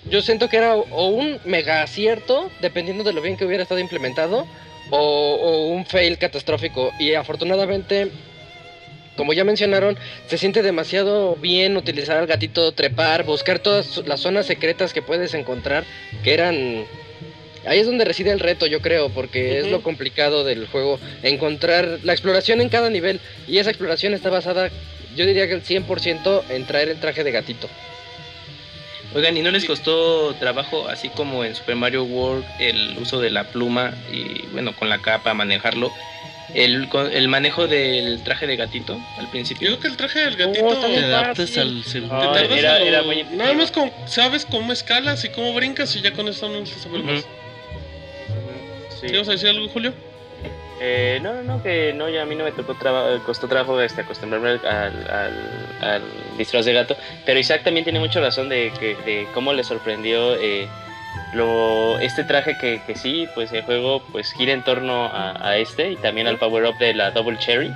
yo 0.09 0.21
siento 0.21 0.49
que 0.49 0.57
era 0.57 0.75
o- 0.75 1.07
un 1.07 1.39
mega 1.45 1.83
acierto 1.83 2.49
dependiendo 2.61 3.03
de 3.03 3.13
lo 3.13 3.21
bien 3.21 3.37
que 3.37 3.45
hubiera 3.45 3.63
estado 3.63 3.79
implementado 3.79 4.47
o, 4.89 4.97
o 4.99 5.67
un 5.67 5.85
fail 5.85 6.17
catastrófico 6.17 6.91
y 6.99 7.13
afortunadamente 7.13 8.09
como 9.17 9.33
ya 9.33 9.43
mencionaron, 9.43 9.97
se 10.27 10.37
siente 10.37 10.61
demasiado 10.61 11.35
bien 11.37 11.75
utilizar 11.75 12.17
al 12.17 12.27
gatito, 12.27 12.71
trepar, 12.73 13.23
buscar 13.23 13.57
todas 13.57 13.97
las 14.05 14.19
zonas 14.19 14.45
secretas 14.45 14.93
que 14.93 15.01
puedes 15.01 15.33
encontrar, 15.33 15.85
que 16.23 16.35
eran 16.35 16.85
Ahí 17.67 17.79
es 17.79 17.85
donde 17.85 18.05
reside 18.05 18.31
el 18.31 18.39
reto, 18.39 18.65
yo 18.65 18.81
creo, 18.81 19.09
porque 19.09 19.59
es 19.59 19.67
lo 19.67 19.81
complicado 19.81 20.43
del 20.43 20.67
juego, 20.67 20.99
encontrar 21.23 21.99
la 22.03 22.13
exploración 22.13 22.61
en 22.61 22.69
cada 22.69 22.89
nivel. 22.89 23.19
Y 23.47 23.57
esa 23.57 23.69
exploración 23.69 24.13
está 24.13 24.29
basada, 24.29 24.69
yo 25.15 25.25
diría 25.25 25.47
que 25.47 25.53
el 25.53 25.63
100% 25.63 26.43
en 26.49 26.65
traer 26.65 26.89
el 26.89 26.99
traje 26.99 27.23
de 27.23 27.31
gatito. 27.31 27.67
Oigan, 29.15 29.35
¿y 29.37 29.41
no 29.41 29.51
les 29.51 29.65
costó 29.65 30.33
trabajo, 30.35 30.87
así 30.87 31.09
como 31.09 31.43
en 31.43 31.55
Super 31.55 31.75
Mario 31.75 32.03
World, 32.03 32.45
el 32.59 32.97
uso 32.99 33.19
de 33.19 33.31
la 33.31 33.45
pluma 33.45 33.93
y, 34.11 34.45
bueno, 34.51 34.75
con 34.75 34.89
la 34.89 34.99
capa 34.99 35.33
manejarlo? 35.33 35.91
El, 36.53 36.87
con- 36.87 37.11
el 37.13 37.27
manejo 37.27 37.67
del 37.67 38.21
traje 38.23 38.47
de 38.47 38.55
gatito 38.55 38.97
al 39.17 39.25
Yo 39.25 39.31
principio. 39.31 39.67
creo 39.67 39.79
que 39.81 39.87
el 39.89 39.97
traje 39.97 40.19
del 40.19 40.35
gatito 40.37 40.65
Oh, 40.65 40.85
Te 40.87 41.03
adaptas 41.03 41.57
al 41.57 41.83
segundo. 41.83 42.33
era- 42.37 43.01
muy 43.03 43.23
Nada 43.33 43.53
más 43.53 43.71
con, 43.71 43.91
sabes 44.07 44.45
cómo 44.45 44.71
escalas 44.71 45.25
y 45.25 45.29
cómo 45.29 45.53
brincas 45.53 45.93
y 45.97 46.01
ya 46.01 46.13
con 46.13 46.27
eso 46.29 46.47
no 46.47 46.65
saber 46.65 47.03
más. 47.03 47.25
Sí. 48.99 49.07
¿Ibas 49.07 49.27
a 49.29 49.31
decir 49.31 49.49
algo, 49.49 49.67
Julio? 49.69 49.93
Eh, 50.79 51.19
no, 51.23 51.33
no, 51.33 51.41
no, 51.43 51.63
que 51.63 51.91
no, 51.93 52.07
ya 52.07 52.21
a 52.21 52.25
mí 52.25 52.35
no 52.35 52.43
me 52.43 52.51
tocó 52.51 52.75
traba- 52.75 53.17
costó 53.25 53.47
trabajo 53.47 53.81
este, 53.81 54.01
acostumbrarme 54.01 54.49
al, 54.49 54.67
al, 54.67 55.07
al 55.81 56.01
disfraz 56.37 56.65
de 56.65 56.73
gato, 56.73 56.95
pero 57.25 57.39
Isaac 57.39 57.63
también 57.63 57.83
tiene 57.83 57.99
mucha 57.99 58.19
razón 58.19 58.47
de, 58.47 58.71
que, 58.79 58.95
de 59.05 59.27
cómo 59.33 59.53
le 59.53 59.63
sorprendió 59.63 60.35
eh, 60.35 60.67
lo, 61.33 61.97
este 61.99 62.23
traje 62.23 62.57
que, 62.59 62.79
que 62.85 62.95
sí, 62.95 63.27
pues 63.33 63.51
el 63.53 63.63
juego 63.63 64.03
pues 64.11 64.31
gira 64.33 64.53
en 64.53 64.63
torno 64.63 65.05
a, 65.05 65.47
a 65.49 65.57
este 65.57 65.91
y 65.91 65.95
también 65.95 66.27
al 66.27 66.37
power 66.37 66.65
up 66.65 66.77
de 66.77 66.93
la 66.93 67.09
Double 67.09 67.39
Cherry. 67.39 67.69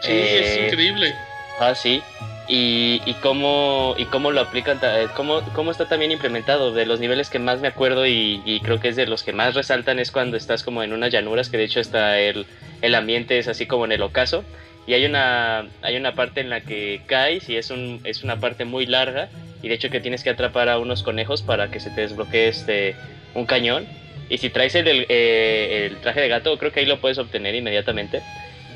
Sí, 0.00 0.10
Eh, 0.10 0.40
es 0.64 0.72
increíble. 0.72 1.14
Ah, 1.60 1.74
sí. 1.74 2.02
Y, 2.50 3.02
y 3.04 3.12
cómo 3.14 3.94
y 3.98 4.06
cómo 4.06 4.30
lo 4.30 4.40
aplican, 4.40 4.78
eh, 4.82 5.08
cómo, 5.14 5.42
cómo 5.54 5.70
está 5.70 5.86
también 5.86 6.12
implementado. 6.12 6.72
De 6.72 6.86
los 6.86 6.98
niveles 6.98 7.28
que 7.28 7.38
más 7.38 7.60
me 7.60 7.68
acuerdo 7.68 8.06
y, 8.06 8.40
y 8.46 8.60
creo 8.60 8.80
que 8.80 8.88
es 8.88 8.96
de 8.96 9.06
los 9.06 9.22
que 9.22 9.34
más 9.34 9.54
resaltan 9.54 9.98
es 9.98 10.10
cuando 10.10 10.38
estás 10.38 10.62
como 10.62 10.82
en 10.82 10.94
unas 10.94 11.12
llanuras, 11.12 11.50
que 11.50 11.58
de 11.58 11.64
hecho 11.64 11.80
está 11.80 12.18
el, 12.18 12.46
el 12.80 12.94
ambiente 12.94 13.38
es 13.38 13.48
así 13.48 13.66
como 13.66 13.84
en 13.84 13.92
el 13.92 14.02
ocaso. 14.02 14.44
Y 14.86 14.94
hay 14.94 15.04
una, 15.04 15.66
hay 15.82 15.96
una 15.96 16.14
parte 16.14 16.40
en 16.40 16.48
la 16.48 16.62
que 16.62 17.02
caes 17.04 17.50
y 17.50 17.56
es, 17.56 17.70
un, 17.70 18.00
es 18.04 18.24
una 18.24 18.40
parte 18.40 18.64
muy 18.64 18.86
larga. 18.86 19.28
Y 19.62 19.68
de 19.68 19.74
hecho 19.74 19.90
que 19.90 20.00
tienes 20.00 20.24
que 20.24 20.30
atrapar 20.30 20.70
a 20.70 20.78
unos 20.78 21.02
conejos 21.02 21.42
para 21.42 21.70
que 21.70 21.80
se 21.80 21.90
te 21.90 22.00
desbloquee 22.00 22.48
este, 22.48 22.96
un 23.34 23.44
cañón. 23.44 23.86
Y 24.30 24.38
si 24.38 24.48
traes 24.48 24.74
el, 24.74 24.88
el, 24.88 25.06
eh, 25.10 25.88
el 25.90 25.98
traje 25.98 26.22
de 26.22 26.28
gato, 26.28 26.56
creo 26.56 26.72
que 26.72 26.80
ahí 26.80 26.86
lo 26.86 26.98
puedes 26.98 27.18
obtener 27.18 27.54
inmediatamente 27.54 28.22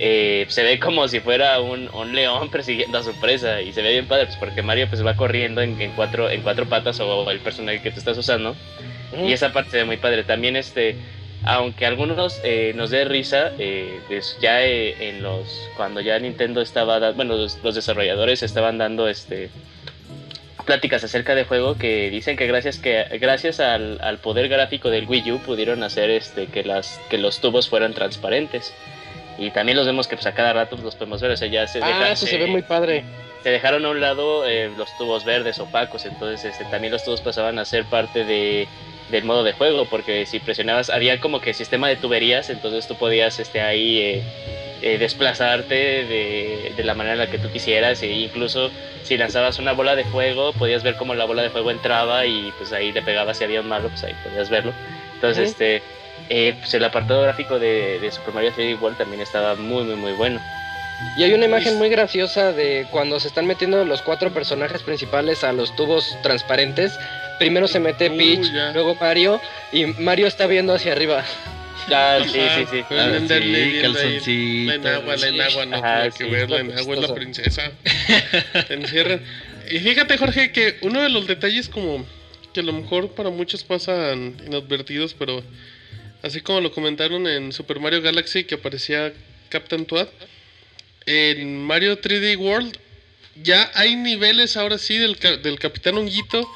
eh, 0.05 0.47
se 0.49 0.65
ve 0.65 0.81
como 0.81 1.07
si 1.07 1.21
fuera 1.21 1.61
un, 1.61 1.89
un 1.95 2.13
león 2.13 2.51
persiguiendo 2.51 2.99
a 2.99 3.05
su 3.05 3.13
presa 3.21 3.61
y 3.63 3.73
se 3.73 3.83
ve 3.83 3.93
bien 3.93 4.09
padre 4.09 4.27
pues, 4.27 4.37
porque 4.37 4.61
Mario 4.61 4.89
pues 4.89 5.07
va 5.07 5.15
corriendo 5.15 5.61
en, 5.63 5.81
en 5.81 5.93
cuatro 5.93 6.29
en 6.29 6.43
cuatro 6.43 6.67
patas 6.67 6.99
o 6.99 7.31
el 7.31 7.39
personaje 7.39 7.81
que 7.83 7.93
tú 7.93 7.99
estás 8.01 8.19
usando. 8.19 8.57
Y 9.25 9.33
esa 9.33 9.53
parte 9.53 9.71
se 9.71 9.77
ve 9.77 9.85
muy 9.85 9.99
padre. 9.99 10.25
También 10.25 10.57
este 10.57 10.97
aunque 11.45 11.87
algunos 11.87 12.41
eh, 12.45 12.73
nos 12.75 12.91
dé 12.91 13.05
risa 13.05 13.53
eh, 13.59 14.01
pues, 14.09 14.37
ya 14.41 14.65
eh, 14.65 15.09
en 15.09 15.23
los 15.23 15.69
cuando 15.77 16.01
ya 16.01 16.19
Nintendo 16.19 16.61
estaba 16.63 16.99
da- 16.99 17.13
bueno 17.13 17.37
los, 17.37 17.59
los 17.63 17.75
desarrolladores 17.75 18.43
estaban 18.43 18.79
dando 18.79 19.09
este 19.09 19.51
pláticas 20.67 21.03
acerca 21.03 21.35
de 21.35 21.45
juego 21.45 21.77
que 21.77 22.09
dicen 22.11 22.37
que 22.37 22.47
gracias 22.47 22.79
que 22.79 23.05
gracias 23.21 23.59
al, 23.61 23.99
al 24.01 24.19
poder 24.19 24.49
gráfico 24.49 24.91
del 24.91 25.07
Wii 25.09 25.33
U 25.33 25.39
pudieron 25.41 25.83
hacer 25.83 26.11
este 26.11 26.47
que 26.47 26.63
las 26.65 27.01
que 27.11 27.19
los 27.19 27.41
tubos 27.41 27.69
fueran 27.69 27.95
transparentes 27.95 28.73
y 29.39 29.51
también 29.51 29.77
los 29.77 29.87
vemos 29.87 30.07
que 30.09 30.17
pues 30.17 30.27
a 30.27 30.33
cada 30.35 30.53
rato 30.53 30.77
los 30.77 30.95
podemos 30.95 31.21
ver 31.21 31.31
o 31.31 31.37
sea 31.37 31.49
ya 31.49 31.67
se 31.67 31.81
Ah, 31.83 31.87
dejan- 31.89 32.13
eso 32.13 32.27
se 32.27 32.39
ve 32.39 32.47
muy 32.47 32.63
padre. 32.63 33.05
se 33.43 33.51
dejaron 33.51 33.85
a 33.85 33.91
un 33.91 34.01
lado 34.01 34.47
eh, 34.47 34.71
los 34.77 34.97
tubos 34.97 35.25
verdes 35.25 35.59
opacos, 35.59 36.05
entonces 36.07 36.45
este, 36.45 36.65
también 36.67 36.93
los 36.93 37.03
tubos 37.05 37.21
pasaban 37.21 37.59
a 37.59 37.65
ser 37.65 37.85
parte 37.87 38.25
de, 38.25 38.69
del 39.11 39.25
modo 39.25 39.43
de 39.43 39.53
juego, 39.53 39.87
porque 39.87 40.27
si 40.27 40.39
presionabas, 40.39 40.91
había 40.91 41.19
como 41.21 41.41
que 41.41 41.53
sistema 41.55 41.89
de 41.89 41.97
tuberías, 41.97 42.51
entonces 42.51 42.87
tú 42.87 42.95
podías 42.97 43.39
este, 43.41 43.61
ahí 43.61 43.99
eh, 43.99 44.23
eh, 44.83 44.99
desplazarte 44.99 45.75
de, 45.75 46.73
de 46.77 46.85
la 46.85 46.95
manera 46.95 47.15
en 47.15 47.19
la 47.19 47.27
que 47.31 47.39
tú 47.39 47.49
quisieras, 47.51 48.03
e 48.03 48.09
incluso 48.13 48.71
si 49.03 49.17
lanzabas 49.17 49.59
una 49.59 49.73
bola 49.73 49.97
de 49.97 50.05
fuego, 50.05 50.53
podías 50.53 50.83
ver 50.85 50.95
cómo 50.97 51.15
la 51.15 51.25
bola 51.25 51.43
de 51.43 51.51
fuego 51.51 51.71
entraba 51.73 52.25
y 52.27 52.53
pues 52.59 52.73
ahí 52.73 52.93
le 52.93 53.03
pegabas 53.03 53.39
si 53.39 53.45
había 53.45 53.61
un 53.61 53.69
malo, 53.69 53.89
pues 53.89 54.05
ahí 54.05 54.15
podías 54.25 54.49
verlo. 54.51 54.73
Entonces, 55.15 55.51
este, 55.51 55.83
eh, 56.29 56.55
pues 56.59 56.73
el 56.75 56.85
apartado 56.85 57.23
gráfico 57.23 57.59
de, 57.59 57.99
de 58.01 58.11
Super 58.11 58.35
Mario 58.35 58.53
3D 58.57 58.81
World 58.81 58.99
también 58.99 59.21
estaba 59.21 59.55
muy, 59.55 59.85
muy, 59.85 59.97
muy 59.97 60.13
bueno. 60.13 60.41
Y 61.17 61.25
hay 61.25 61.35
una 61.35 61.47
imagen 61.47 61.77
muy 61.77 61.89
graciosa 61.89 62.53
de 62.53 62.87
cuando 62.91 63.19
se 63.19 63.27
están 63.29 63.47
metiendo 63.47 63.85
los 63.85 64.03
cuatro 64.03 64.33
personajes 64.33 64.83
principales 64.83 65.43
a 65.43 65.53
los 65.53 65.75
tubos 65.75 66.17
transparentes. 66.23 66.93
Primero 67.39 67.67
se 67.67 67.81
mete 67.81 68.09
Peach, 68.09 68.53
ya. 68.53 68.71
luego 68.73 68.95
Mario, 69.01 69.41
y 69.73 69.87
Mario 69.87 70.29
está 70.29 70.47
viendo 70.47 70.75
hacia 70.75 70.93
arriba. 70.93 71.25
Ah, 71.93 72.19
sí, 72.25 72.31
sí, 72.31 72.67
sí. 72.71 72.85
Ah, 72.91 73.19
sí, 73.27 73.33
ahí 73.33 73.73
La 73.77 73.83
calzoncito. 73.83 74.73
enagua, 74.75 75.17
la 75.17 75.27
enagua, 75.27 75.67
no 75.67 75.77
Ajá, 75.77 75.95
tiene 76.03 76.11
que 76.17 76.25
sí, 76.25 76.31
ver, 76.31 76.51
la 76.51 76.61
enagua 76.61 76.95
es 76.95 77.01
la 77.09 77.15
princesa. 77.15 77.73
Te 78.69 78.75
encierran. 78.75 79.21
Y 79.71 79.79
fíjate, 79.81 80.17
Jorge, 80.19 80.53
que 80.53 80.77
uno 80.83 81.03
de 81.03 81.09
los 81.09 81.27
detalles 81.27 81.69
como 81.69 82.05
que 82.53 82.61
a 82.61 82.63
lo 82.63 82.75
mejor 82.75 83.09
para 83.09 83.31
muchos 83.31 83.65
pasan 83.65 84.37
inadvertidos, 84.47 85.15
pero 85.19 85.43
así 86.23 86.41
como 86.41 86.61
lo 86.61 86.73
comentaron 86.73 87.27
en 87.27 87.53
Super 87.53 87.81
Mario 87.81 88.03
Galaxy 88.03 88.45
que 88.45 88.55
aparecía 88.57 89.13
Captain 89.49 89.85
Toad, 89.87 90.09
en 91.07 91.63
Mario 91.65 92.01
3D 92.01 92.37
World 92.39 92.77
ya 93.43 93.71
hay 93.75 93.97
niveles 93.97 94.57
ahora 94.57 94.79
sí 94.79 94.99
del, 94.99 95.17
ca- 95.19 95.37
del 95.39 95.59
Capitán 95.59 95.97
Honguito 95.97 96.49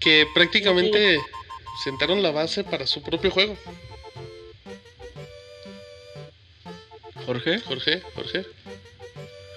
que 0.00 0.26
prácticamente 0.34 1.18
sentaron 1.84 2.22
la 2.22 2.30
base 2.30 2.62
para 2.64 2.86
su 2.86 3.02
propio 3.02 3.30
juego. 3.30 3.56
Jorge. 7.26 7.58
Jorge, 7.60 8.02
Jorge. 8.14 8.44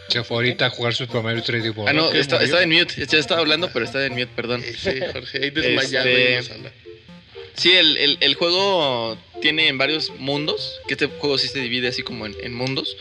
Se 0.09 0.23
fue 0.23 0.38
ahorita 0.38 0.65
a 0.65 0.69
jugar 0.72 0.95
Super 0.95 1.22
Mario 1.22 1.43
3D 1.43 1.75
World. 1.75 1.89
Ah, 1.89 1.93
no, 1.93 2.09
¿Qué 2.09 2.19
está, 2.19 2.41
estaba 2.41 2.63
en 2.63 2.72
mute. 2.72 3.05
Ya 3.05 3.19
estaba 3.19 3.41
hablando, 3.41 3.69
pero 3.72 3.85
estaba 3.85 4.05
en 4.05 4.13
mute, 4.13 4.27
perdón. 4.35 4.63
Sí, 4.63 4.99
Jorge, 5.13 5.43
ahí 5.43 5.49
desmayado 5.51 6.07
ahí 6.07 6.15
en 6.15 6.31
la 6.33 6.39
Este, 6.39 6.53
sala. 6.55 6.72
Sí, 7.59 7.72
el, 7.74 7.97
el- 7.97 8.17
el 8.22 8.35
juego 8.35 9.17
tiene 9.42 9.72
varios 9.74 10.11
mundos, 10.17 10.79
que 10.88 10.93
este 10.93 11.08
juego 11.08 11.38
sí 11.38 11.47
se 11.47 11.59
divide 11.59 11.90
así 11.90 12.01
como 12.03 12.25
en, 12.25 12.35
en 12.42 12.53
mundos. 12.53 12.95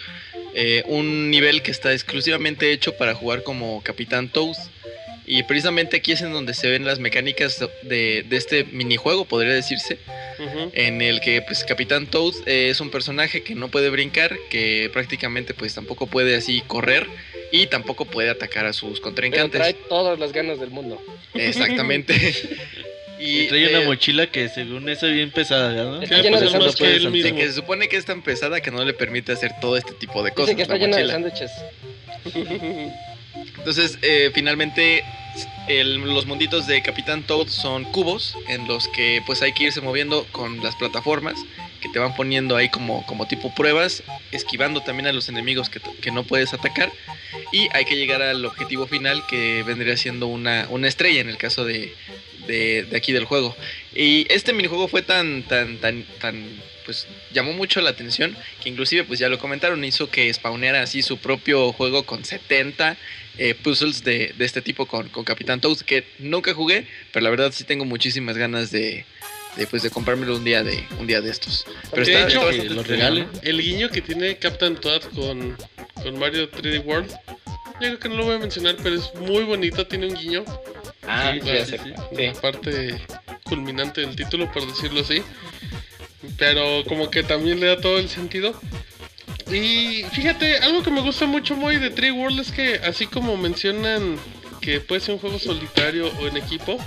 Eh, 0.55 0.83
un 0.87 1.31
nivel 1.31 1.63
que 1.63 1.71
está 1.71 1.93
exclusivamente 1.93 2.73
hecho 2.73 2.97
para 2.97 3.15
jugar 3.15 3.43
como 3.45 3.83
Capitán 3.83 4.29
Toad. 4.29 4.57
Y 5.31 5.43
precisamente 5.43 5.99
aquí 5.99 6.13
es 6.13 6.23
en 6.23 6.33
donde 6.33 6.55
se 6.55 6.69
ven 6.71 6.87
las 6.87 6.99
mecánicas 7.01 7.59
de, 7.83 8.25
de 8.27 8.37
este 8.37 8.65
minijuego, 8.65 9.27
podría 9.27 9.53
decirse. 9.53 9.99
En 10.73 11.03
el 11.03 11.21
que 11.21 11.43
pues 11.43 11.65
Capitán 11.65 12.07
Toad 12.07 12.33
eh, 12.47 12.71
es 12.71 12.81
un 12.81 12.91
personaje 12.91 13.43
que 13.43 13.55
no 13.55 13.69
puede 13.69 13.91
brincar, 13.91 14.37
que 14.51 14.89
prácticamente 14.93 15.53
pues 15.53 15.75
tampoco 15.75 16.07
puede 16.07 16.35
así 16.37 16.63
correr 16.67 17.07
y 17.53 17.67
tampoco 17.67 18.07
puede 18.07 18.31
atacar 18.31 18.65
a 18.67 18.73
sus 18.73 18.93
Pero 19.01 19.03
contrincantes. 19.03 19.61
trae 19.61 19.75
todas 19.75 20.19
las 20.19 20.33
ganas 20.33 20.59
del 20.61 20.71
mundo. 20.71 21.01
Exactamente. 21.35 22.15
Y 23.21 23.47
trae 23.49 23.69
una 23.71 23.81
eh, 23.83 23.87
mochila 23.87 24.27
que 24.29 24.49
según 24.49 24.89
eso 24.89 25.07
es 25.07 25.15
bien 25.15 25.31
pesada, 25.31 25.73
¿no? 25.73 26.03
Está 26.03 26.17
Sí, 26.17 26.23
llena 26.23 26.39
pues 26.39 26.53
de 26.53 26.67
es 26.67 26.77
que 26.77 26.85
él 26.87 27.01
Sí, 27.01 27.05
Sí, 27.07 27.09
mismo. 27.11 27.37
que 27.39 27.47
se 27.49 27.53
supone 27.55 27.89
que 27.89 27.97
es 27.97 28.05
tan 28.05 28.23
pesada 28.23 28.61
que 28.61 28.71
no 28.71 28.85
le 28.85 28.93
permite 28.95 29.33
hacer 29.33 29.53
todo 29.61 29.77
este 29.77 29.93
tipo 29.93 30.23
de 30.23 30.31
cosas. 30.33 30.49
Dice 30.55 30.57
que 30.57 30.63
está 30.63 30.77
llena 30.77 30.97
de 30.97 31.07
sándwiches. 31.09 31.51
Entonces, 33.59 33.99
eh, 34.03 34.31
finalmente, 34.35 35.05
el- 35.69 35.97
los 36.01 36.27
munditos 36.27 36.67
de 36.67 36.83
Capitán 36.83 37.23
Toad 37.23 37.49
son 37.49 37.85
cubos 37.85 38.35
en 38.49 38.67
los 38.67 38.89
que 38.89 39.23
pues 39.27 39.43
hay 39.43 39.53
que 39.53 39.65
irse 39.65 39.81
moviendo 39.81 40.27
con 40.33 40.63
las 40.63 40.75
plataformas 40.77 41.35
que 41.81 41.89
te 41.91 41.99
van 42.01 42.15
poniendo 42.17 42.57
ahí 42.57 42.69
como, 42.71 43.07
como 43.07 43.29
tipo 43.29 43.55
pruebas, 43.55 44.03
esquivando 44.33 44.81
también 44.83 45.07
a 45.07 45.13
los 45.13 45.29
enemigos 45.29 45.69
que, 45.71 45.81
que 46.01 46.11
no 46.11 46.25
puedes 46.25 46.53
atacar 46.53 46.91
y 47.53 47.69
hay 47.73 47.85
que 47.85 47.95
llegar 47.97 48.21
al 48.21 48.45
objetivo 48.45 48.89
final 48.89 49.23
que 49.29 49.63
vendría 49.65 49.97
siendo 49.97 50.27
una, 50.27 50.67
una 50.71 50.89
estrella 50.89 51.21
en 51.21 51.29
el 51.29 51.37
caso 51.37 51.65
de, 51.65 51.95
de, 52.49 52.83
de 52.83 52.97
aquí 52.97 53.13
del 53.13 53.27
juego. 53.27 53.55
Y 53.95 54.27
este 54.33 54.53
minijuego 54.53 54.89
fue 54.89 55.03
tan, 55.03 55.45
tan, 55.45 55.79
tan, 55.79 56.05
tan, 56.21 56.45
pues 56.85 57.07
llamó 57.33 57.53
mucho 57.53 57.81
la 57.81 57.91
atención 57.91 58.37
que 58.61 58.71
inclusive 58.71 59.05
pues 59.05 59.21
ya 59.21 59.29
lo 59.29 59.39
comentaron, 59.39 59.85
hizo 59.85 60.11
que 60.11 60.33
spawneara 60.33 60.83
así 60.83 61.03
su 61.03 61.19
propio 61.19 61.73
juego 61.73 62.05
con 62.05 62.25
70 62.25 62.97
eh, 63.37 63.55
puzzles 63.55 64.03
de, 64.03 64.35
de 64.37 64.45
este 64.45 64.63
tipo 64.63 64.87
con, 64.87 65.09
con 65.11 65.25
Capitán 65.25 65.61
Toad 65.61 65.79
que 65.81 66.05
nunca 66.19 66.55
jugué, 66.55 66.87
pero 67.13 67.23
la 67.23 67.31
verdad 67.31 67.53
sí 67.53 67.63
tengo 67.63 67.85
muchísimas 67.85 68.37
ganas 68.37 68.73
de, 68.73 69.05
de, 69.57 69.67
pues, 69.67 69.83
de 69.83 69.91
comprármelo 69.91 70.37
un 70.37 70.45
día 70.45 70.65
de 70.65 70.85
un 70.99 71.07
día 71.07 71.21
de 71.21 71.31
estos. 71.31 71.67
Pero 71.91 72.03
está, 72.03 72.27
hecho, 72.27 72.51
está 72.51 72.83
Que. 72.83 73.27
El 73.43 73.63
guiño 73.63 73.91
que 73.91 74.01
tiene 74.01 74.37
Captain 74.39 74.75
Toad 74.77 75.03
con, 75.15 75.57
con 76.03 76.19
Mario 76.19 76.51
3D 76.51 76.85
World, 76.85 77.11
yo 77.11 77.79
creo 77.81 77.99
que 77.99 78.09
no 78.09 78.17
lo 78.17 78.25
voy 78.25 78.37
a 78.37 78.39
mencionar, 78.39 78.77
pero 78.83 78.97
es 78.97 79.15
muy 79.15 79.45
bonito, 79.45 79.87
tiene 79.87 80.07
un 80.07 80.15
guiño. 80.15 80.45
Ah, 81.07 81.33
Sí, 81.35 81.41
sí, 81.41 81.77
sí, 81.79 81.93
Sí. 82.17 82.27
La 82.27 82.33
parte 82.35 83.01
culminante 83.45 84.01
del 84.03 84.17
título, 84.17 84.51
por 84.53 84.67
decirlo 84.67 85.01
así. 85.01 85.23
Pero 86.37 86.85
como 86.87 87.11
que 87.11 87.23
también 87.23 87.61
le 87.61 87.67
da 87.67 87.81
todo 87.81 87.99
el 87.99 88.09
sentido. 88.09 88.59
Y 89.51 90.05
fíjate, 90.13 90.59
algo 90.59 90.83
que 90.83 90.91
me 90.91 91.01
gusta 91.01 91.27
mucho 91.27 91.57
muy 91.57 91.79
de 91.79 91.95
3D 91.95 92.13
World 92.13 92.41
es 92.41 92.53
que 92.53 92.75
así 92.77 93.07
como 93.07 93.37
mencionan 93.37 94.19
que 94.61 94.81
puede 94.81 95.01
ser 95.01 95.15
un 95.15 95.21
juego 95.21 95.39
solitario 95.39 96.11
o 96.21 96.27
en 96.27 96.37
equipo, 96.37 96.79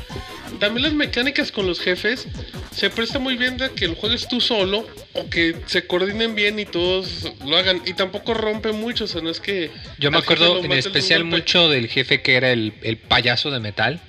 también 0.59 0.83
las 0.83 0.93
mecánicas 0.93 1.51
con 1.51 1.65
los 1.65 1.79
jefes 1.79 2.27
se 2.75 2.89
presta 2.89 3.19
muy 3.19 3.35
bien 3.37 3.57
de 3.57 3.71
que 3.71 3.87
lo 3.87 3.95
juegues 3.95 4.27
tú 4.27 4.41
solo 4.41 4.87
o 5.13 5.29
que 5.29 5.55
se 5.65 5.87
coordinen 5.87 6.35
bien 6.35 6.59
y 6.59 6.65
todos 6.65 7.31
lo 7.45 7.57
hagan. 7.57 7.81
Y 7.85 7.93
tampoco 7.93 8.33
rompe 8.33 8.71
mucho, 8.71 9.05
o 9.05 9.07
sea, 9.07 9.21
no 9.21 9.29
es 9.29 9.39
que... 9.39 9.71
Yo 9.97 10.11
me 10.11 10.17
acuerdo 10.17 10.63
en 10.63 10.71
especial 10.73 11.23
mucho 11.23 11.69
del 11.69 11.87
jefe 11.87 12.21
que 12.21 12.35
era 12.35 12.51
el, 12.51 12.73
el 12.81 12.97
payaso 12.97 13.51
de 13.51 13.59
metal. 13.59 14.01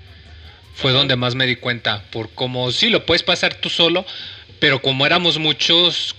fue 0.74 0.92
donde 0.92 1.16
más 1.16 1.34
me 1.34 1.46
di 1.46 1.56
cuenta. 1.56 2.04
Por 2.10 2.30
como 2.30 2.70
sí, 2.72 2.88
lo 2.88 3.06
puedes 3.06 3.22
pasar 3.22 3.54
tú 3.54 3.68
solo, 3.68 4.04
pero 4.58 4.80
como 4.82 5.06
éramos 5.06 5.38
muchos, 5.38 6.14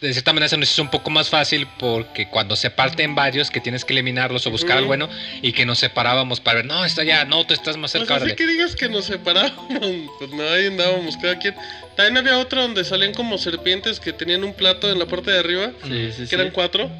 de 0.00 0.12
cierta 0.12 0.32
manera 0.32 0.48
se 0.48 0.56
nos 0.58 0.70
hizo 0.70 0.82
un 0.82 0.90
poco 0.90 1.08
más 1.10 1.30
fácil 1.30 1.66
porque 1.78 2.28
cuando 2.28 2.54
se 2.54 2.70
parten 2.70 3.14
varios 3.14 3.50
que 3.50 3.60
tienes 3.60 3.84
que 3.84 3.94
eliminarlos 3.94 4.46
o 4.46 4.50
buscar 4.50 4.76
al 4.78 4.84
bueno 4.84 5.08
y 5.42 5.52
que 5.52 5.64
nos 5.64 5.78
separábamos 5.78 6.38
para 6.40 6.56
ver, 6.56 6.66
no, 6.66 6.84
está 6.84 7.02
ya, 7.02 7.24
no, 7.24 7.46
tú 7.46 7.54
estás 7.54 7.76
más 7.78 7.92
Pues 7.92 8.02
cerca. 8.02 8.14
así 8.16 8.24
órale". 8.24 8.36
que 8.36 8.46
digas 8.46 8.76
que 8.76 8.88
nos 8.90 9.06
separábamos, 9.06 9.66
pues 10.18 10.30
no, 10.32 10.42
ahí 10.48 10.66
andábamos 10.66 11.16
cada 11.16 11.38
quien. 11.38 11.54
También 11.96 12.18
había 12.18 12.38
otro 12.38 12.60
donde 12.60 12.84
salían 12.84 13.14
como 13.14 13.38
serpientes 13.38 13.98
que 13.98 14.12
tenían 14.12 14.44
un 14.44 14.52
plato 14.54 14.90
en 14.90 14.98
la 14.98 15.06
parte 15.06 15.30
de 15.30 15.38
arriba, 15.38 15.70
Sí, 15.84 16.12
sí, 16.12 16.22
que 16.22 16.26
sí. 16.26 16.34
eran 16.34 16.50
cuatro. 16.50 16.90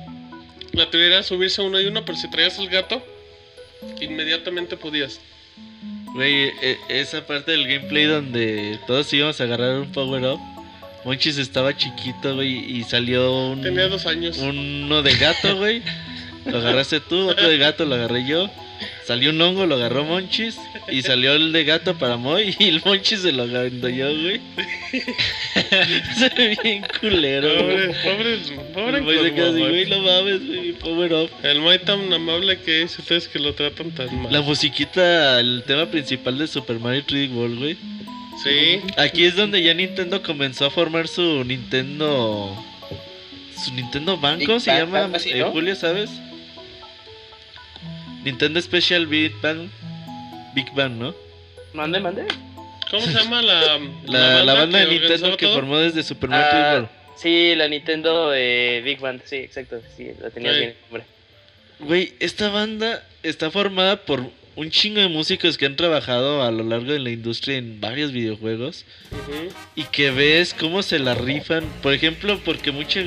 La 0.73 0.91
teoría 0.91 1.09
era 1.17 1.23
subirse 1.23 1.61
uno 1.63 1.81
y 1.81 1.87
uno, 1.87 2.05
pero 2.05 2.17
si 2.17 2.31
traías 2.31 2.59
el 2.59 2.69
gato, 2.71 3.03
inmediatamente 4.01 4.77
podías. 4.77 5.21
Güey, 6.15 6.51
e- 6.63 6.79
esa 6.89 7.27
parte 7.27 7.53
del 7.53 7.67
gameplay 7.69 8.05
donde 8.05 8.79
todos 8.87 9.13
íbamos 9.13 9.41
a 9.41 9.45
agarrar 9.45 9.79
un 9.81 9.93
power 9.93 10.25
up. 10.25 10.41
Monchis 11.07 11.39
estaba 11.39 11.77
chiquito, 11.77 12.35
güey, 12.35 12.79
y 12.79 12.83
salió 12.83 13.51
un, 13.51 13.63
Tenía 13.63 13.87
dos 13.87 14.07
años. 14.07 14.39
uno 14.39 15.03
de 15.03 15.15
gato, 15.15 15.57
güey. 15.57 15.81
Lo 16.45 16.59
agarraste 16.59 16.99
tú, 16.99 17.31
otro 17.31 17.49
de 17.49 17.59
gato 17.59 17.85
lo 17.85 17.95
agarré 17.95 18.27
yo. 18.27 18.51
Salió 19.05 19.31
un 19.31 19.41
hongo, 19.41 19.67
lo 19.67 19.77
agarró 19.77 20.05
Monchis. 20.05 20.59
Y 20.89 21.03
salió 21.03 21.35
el 21.35 21.53
de 21.53 21.63
gato 21.63 21.97
para 21.97 22.17
Moy. 22.17 22.57
Y 22.59 22.71
el 22.71 22.83
Monchis 22.85 23.21
se 23.21 23.31
lo 23.31 23.45
agarró 23.45 23.89
yo, 23.89 24.09
güey. 24.21 24.41
se 26.19 26.29
ve 26.37 26.59
bien 26.65 26.85
culero, 27.01 27.55
Pobre, 27.57 27.87
pobre, 28.03 28.39
pobre 28.75 29.01
Moy 29.03 29.19
se 29.19 29.33
queda 29.33 29.51
así, 29.51 29.61
güey, 29.61 29.87
no 29.89 30.01
mames, 30.01 30.45
güey, 30.45 30.73
power 30.73 31.13
up. 31.13 31.31
El 31.45 31.61
Moy 31.61 31.79
tan 31.79 32.13
amable 32.13 32.59
que 32.59 32.83
es, 32.83 32.99
ustedes 32.99 33.29
que 33.29 33.39
lo 33.39 33.55
tratan 33.55 33.93
tan 33.93 34.23
mal. 34.23 34.33
La 34.33 34.43
musiquita, 34.43 35.39
el 35.39 35.63
tema 35.65 35.87
principal 35.87 36.37
de 36.37 36.49
Super 36.49 36.81
Mario 36.81 37.05
3D 37.07 37.31
World, 37.31 37.59
güey. 37.61 37.77
Sí, 38.43 38.81
Aquí 38.97 39.25
es 39.25 39.35
donde 39.37 39.63
ya 39.63 39.73
Nintendo 39.75 40.23
comenzó 40.23 40.67
a 40.67 40.71
formar 40.71 41.09
su 41.09 41.43
Nintendo. 41.45 42.55
Su 43.65 43.73
Nintendo 43.73 44.17
¿cómo 44.21 44.61
se 44.61 44.71
Bang, 44.71 44.81
llama? 44.93 45.11
así, 45.17 45.31
Eh, 45.31 45.39
¿no? 45.41 45.51
Julio, 45.53 45.75
¿sabes? 45.75 46.11
Nintendo 48.25 48.61
Special 48.61 49.07
Big 49.07 49.33
Bang. 49.41 49.69
Big 50.55 50.71
Bang, 50.75 50.93
¿no? 50.93 51.15
Mande, 51.73 52.01
mande. 52.01 52.25
¿cómo 52.91 53.03
se 53.05 53.13
llama 53.13 53.43
la, 53.43 53.79
La, 54.07 54.45
la 54.45 54.55
banda 54.55 54.79
de 54.81 54.87
Nintendo 54.87 55.37
que 55.37 55.47
todo? 55.47 55.57
formó 55.57 55.79
desde 55.79 56.03
Super 56.05 56.31
Mario 56.31 56.47
3D 56.47 56.53
Ah, 56.65 56.73
World. 56.75 56.89
sí, 57.17 57.55
la 57.57 57.69
Nintendo 57.69 58.33
eh, 58.35 58.81
Big 58.85 59.01
Band, 59.01 59.23
sí, 59.25 59.37
exacto, 59.37 59.81
sí, 59.97 60.11
la 60.21 60.31
tenías 60.31 60.55
Sí. 60.55 60.61
bien, 60.61 60.75
hombre. 60.89 61.05
Güey, 61.81 62.15
esta 62.21 62.49
banda 62.49 63.05
está 63.23 63.51
formada 63.51 63.97
por 63.97 64.31
un 64.57 64.71
chingo 64.71 65.01
de 65.01 65.09
músicos 65.09 65.57
que 65.59 65.67
han 65.67 65.77
trabajado 65.77 66.43
a 66.43 66.51
lo 66.51 66.65
largo 66.65 66.91
de 66.93 66.99
la 66.99 67.11
industria 67.11 67.57
en 67.59 67.81
varios 67.81 68.11
videojuegos. 68.13 68.85
Ujú. 69.13 69.49
y 69.77 69.85
que 69.85 70.11
ves 70.11 70.55
cómo 70.59 70.83
se 70.83 70.99
la 70.99 71.15
rifan. 71.15 71.65
Por 71.83 71.93
ejemplo, 71.95 72.41
porque 72.45 72.73
mucha. 72.73 73.01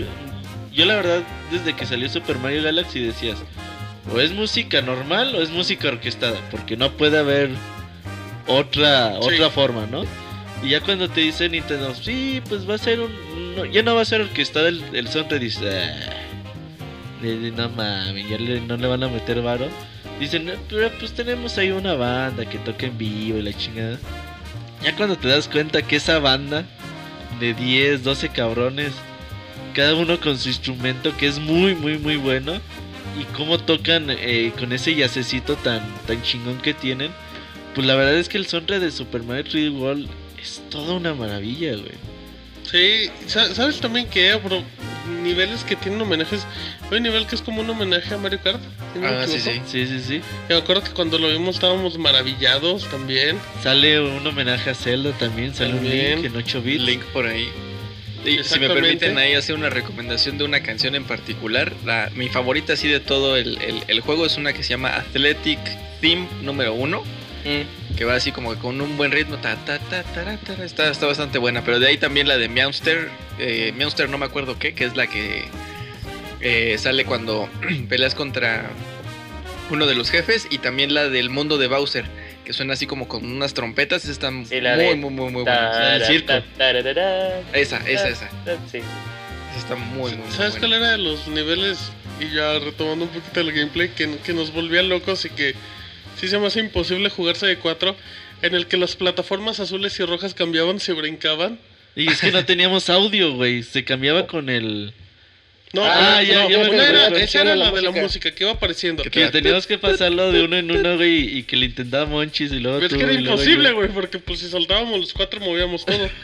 Yo, 0.72 0.86
la 0.86 0.96
verdad, 0.96 1.24
desde 1.52 1.76
que 1.76 1.86
salió 1.86 2.08
Super 2.08 2.38
Mario 2.38 2.64
Galaxy 2.64 3.00
decías: 3.00 3.38
o 4.14 4.20
es 4.22 4.32
música 4.32 4.82
normal 4.82 5.36
o 5.36 5.42
es 5.42 5.50
música 5.50 5.88
orquestada, 5.90 6.40
porque 6.52 6.78
no 6.78 6.92
puede 6.94 7.18
haber 7.18 7.50
otra, 8.48 9.14
Sí. 9.14 9.28
otra 9.36 9.50
forma, 9.50 9.86
¿no? 9.88 10.04
Y 10.64 10.70
ya 10.70 10.82
cuando 10.82 11.10
te 11.10 11.22
dice 11.22 11.48
Nintendo, 11.50 11.94
sí, 11.96 12.42
pues 12.50 12.70
va 12.70 12.76
a 12.76 12.78
ser 12.78 13.00
un. 13.00 13.56
no, 13.56 13.66
ya 13.66 13.82
no 13.84 13.96
va 13.96 14.02
a 14.02 14.06
ser 14.06 14.22
orquestada 14.22 14.70
el, 14.70 14.84
el 14.94 15.08
soundtrack, 15.08 15.42
dices, 15.42 15.64
"Ah, 15.64 16.19
le- 17.22 17.40
le- 17.40 17.52
no 17.52 17.70
mames, 17.70 18.28
ya 18.30 18.38
no 18.38 18.78
le 18.78 18.88
van 18.88 19.04
a 19.04 19.08
meter 19.10 19.42
varo. 19.42 19.68
Dicen, 20.20 20.46
"No, 20.46 20.54
pero 20.70 20.92
pues 21.00 21.14
tenemos 21.14 21.58
ahí 21.58 21.72
una 21.72 21.94
banda 21.94 22.46
que 22.46 22.58
toca 22.60 22.86
en 22.86 22.98
vivo 22.98 23.38
y 23.40 23.42
la 23.42 23.54
chingada. 23.54 23.98
Ya 24.84 24.96
cuando 24.96 25.18
te 25.18 25.28
das 25.28 25.48
cuenta 25.48 25.82
que 25.82 25.96
esa 25.98 26.20
banda 26.20 26.66
de 27.40 27.54
10, 27.54 28.04
12 28.04 28.30
cabrones, 28.30 28.92
cada 29.74 29.96
uno 29.96 30.20
con 30.20 30.38
su 30.38 30.50
instrumento 30.50 31.16
que 31.18 31.28
es 31.28 31.40
muy, 31.40 31.76
muy, 31.76 31.98
muy 31.98 32.16
bueno, 32.18 32.54
y 33.20 33.24
cómo 33.36 33.58
tocan 33.58 34.06
eh, 34.10 34.52
con 34.58 34.72
ese 34.72 34.96
yacecito 34.96 35.56
tan, 35.58 35.82
tan 36.08 36.22
chingón 36.22 36.58
que 36.60 36.74
tienen, 36.74 37.12
pues 37.76 37.86
la 37.88 37.96
verdad 37.96 38.16
es 38.16 38.30
que 38.30 38.38
el 38.38 38.46
soundtrack 38.46 38.80
de 38.82 38.92
Super 38.92 39.24
Mario 39.24 39.44
3D 39.46 39.72
World 39.78 40.08
es 40.42 40.62
toda 40.70 40.94
una 40.94 41.14
maravilla, 41.14 41.72
güey. 41.76 41.92
Sí, 42.72 43.10
sa- 43.28 43.54
¿sabes 43.56 43.80
también 43.80 44.08
que 44.08 44.34
bro? 44.36 44.64
niveles 45.24 45.64
que 45.64 45.76
tienen 45.76 46.00
homenajes? 46.02 46.46
Hay 46.92 46.98
un 46.98 47.04
nivel 47.04 47.26
que 47.26 47.36
es 47.36 47.42
como 47.42 47.62
un 47.62 47.70
homenaje 47.70 48.14
a 48.14 48.18
Mario 48.18 48.40
Kart. 48.44 48.62
si 48.94 49.00
no 49.00 49.08
Ah, 49.08 49.26
sí, 49.28 49.40
sí. 49.40 49.62
Sí, 49.66 50.00
sí, 50.00 50.22
me 50.48 50.56
acuerdo 50.56 50.84
que 50.84 50.92
cuando 50.92 51.18
lo 51.18 51.30
vimos 51.30 51.56
estábamos 51.56 51.98
maravillados 51.98 52.88
también. 52.90 53.38
Sale 53.64 54.00
un 54.02 54.26
homenaje 54.26 54.70
a 54.70 54.76
Zelda 54.76 55.12
también, 55.14 55.54
sale 55.56 55.72
También. 55.74 56.18
un 56.20 56.22
link 56.24 56.32
en 56.32 56.38
8 56.38 56.62
bits. 56.62 56.84
Link 56.84 57.02
por 57.06 57.26
ahí. 57.26 57.50
Y 58.26 58.44
si 58.44 58.60
me 58.60 58.68
permiten 58.70 59.18
ahí 59.18 59.34
hacer 59.34 59.56
una 59.56 59.70
recomendación 59.70 60.38
de 60.38 60.44
una 60.44 60.62
canción 60.62 60.94
en 60.94 61.06
particular, 61.06 61.72
la, 61.86 62.12
mi 62.16 62.28
favorita 62.28 62.74
así 62.74 62.88
de 62.88 63.00
todo 63.00 63.38
el, 63.38 63.60
el- 63.62 63.84
el 63.88 64.02
juego 64.02 64.26
es 64.26 64.36
una 64.38 64.54
que 64.54 64.62
se 64.62 64.70
llama 64.72 64.90
Athletic 64.96 65.60
Theme 66.02 66.28
número 66.44 66.74
uno, 66.74 67.02
Mm. 67.02 67.19
Que 67.98 68.06
va 68.06 68.16
así 68.16 68.32
como 68.32 68.54
que 68.54 68.60
con 68.60 68.80
un 68.82 68.98
buen 68.98 69.12
ritmo, 69.12 69.38
ta, 69.38 69.56
ta, 69.66 69.80
ta, 69.80 70.04
tara, 70.04 70.34
está, 70.64 70.90
está 70.90 71.06
bastante 71.08 71.38
buena, 71.38 71.64
pero 71.64 71.80
de 71.80 71.88
ahí 71.88 71.98
también 71.98 72.28
la 72.28 72.38
de 72.38 72.48
Meowster, 72.50 73.10
eh, 73.40 73.74
Meowster 73.76 74.10
no 74.10 74.18
me 74.18 74.26
acuerdo 74.26 74.58
qué, 74.60 74.74
que 74.74 74.86
es 74.86 74.96
la 74.96 75.08
que 75.08 75.46
eh, 76.42 76.78
sale 76.78 77.06
cuando 77.06 77.50
peleas 77.90 78.16
contra 78.16 78.70
uno 79.70 79.86
de 79.86 79.96
los 79.96 80.10
jefes 80.10 80.48
y 80.50 80.58
también 80.60 80.94
la 80.94 81.10
del 81.10 81.30
mundo 81.30 81.58
de 81.58 81.68
Bowser, 81.68 82.06
que 82.46 82.54
suena 82.54 82.74
así 82.74 82.88
como 82.88 83.08
con 83.08 83.24
unas 83.26 83.54
trompetas, 83.54 84.04
esa 84.04 84.12
está 84.12 84.32
Sí, 84.46 84.60
la 84.62 84.76
muy, 84.76 84.86
de- 84.86 84.96
muy, 84.96 85.10
muy, 85.12 85.32
muy 85.32 85.44
buena. 85.44 85.68
en 85.88 85.94
el 85.94 86.00
Tara, 86.02 86.06
circo. 86.06 86.28
ta- 86.34 86.44
tararara, 86.58 87.40
Esa, 87.54 87.78
esa, 87.88 88.10
esa. 88.10 88.30
ta- 88.46 88.58
Sí. 88.72 88.80
Esa 88.80 89.58
está 89.60 89.76
muy, 89.76 90.12
muy, 90.14 90.18
muy 90.24 90.32
¿Sabes 90.32 90.52
buena. 90.54 90.60
cuál 90.60 90.74
era 90.74 90.92
de 90.92 90.98
los 91.00 91.28
niveles? 91.28 91.92
Y 92.20 92.34
ya 92.36 92.60
retomando 92.60 93.06
un 93.06 93.12
poquito 93.12 93.40
el 93.40 93.52
gameplay, 93.54 93.90
que, 93.90 94.18
que 94.18 94.34
nos 94.34 94.52
volvía 94.54 94.84
locos 94.84 95.24
y 95.26 95.30
que 95.30 95.56
sí 96.20 96.28
se 96.28 96.38
me 96.40 96.48
hace 96.48 96.60
imposible 96.60 97.10
jugarse 97.10 97.46
de 97.48 97.58
cuatro, 97.58 97.96
en 98.42 98.56
el 98.56 98.68
que 98.68 98.78
las 98.78 98.96
plataformas 98.96 99.60
azules 99.60 100.00
y 100.00 100.04
rojas 100.06 100.34
cambiaban, 100.34 100.80
se 100.80 100.94
brincaban. 100.94 101.60
Y 101.96 102.08
es 102.10 102.22
que 102.22 102.32
no 102.32 102.46
teníamos 102.46 102.90
audio, 102.90 103.34
güey. 103.34 103.64
Se 103.64 103.84
cambiaba 103.84 104.28
con 104.28 104.50
el. 104.50 104.94
No, 105.72 105.84
Ah, 105.86 106.16
no, 106.18 106.24
ya- 106.24 106.44
no, 106.44 106.50
ya 106.50 106.58
una 106.70 106.84
era, 106.88 107.08
esa 107.20 107.42
era 107.42 107.56
la 107.56 107.66
la 107.66 107.72
de 107.72 107.82
la 107.84 107.92
música. 107.92 108.32
que 108.32 108.44
iba 108.44 108.54
apareciendo. 108.54 109.04
Que 109.04 109.28
teníamos 109.28 109.68
que 109.68 109.78
pasarlo 109.78 110.32
de 110.32 110.44
uno 110.44 110.58
en 110.58 110.72
uno, 110.72 110.96
güey. 110.98 111.38
Y 111.38 111.44
que 111.44 111.56
le 111.58 111.68
intentaba 111.68 112.06
Monchis 112.08 112.52
y 112.52 112.60
luego 112.60 112.80
Es 112.80 112.90
tú. 112.90 112.98
que 112.98 113.04
era 113.04 113.14
imposible, 113.14 113.72
güey, 113.74 113.90
porque 113.90 114.18
pues 114.18 114.40
si 114.40 114.50
saltábamos 114.50 115.00
los 115.00 115.14
cuatro 115.14 115.40
movíamos 115.40 115.86
todo. 115.86 116.10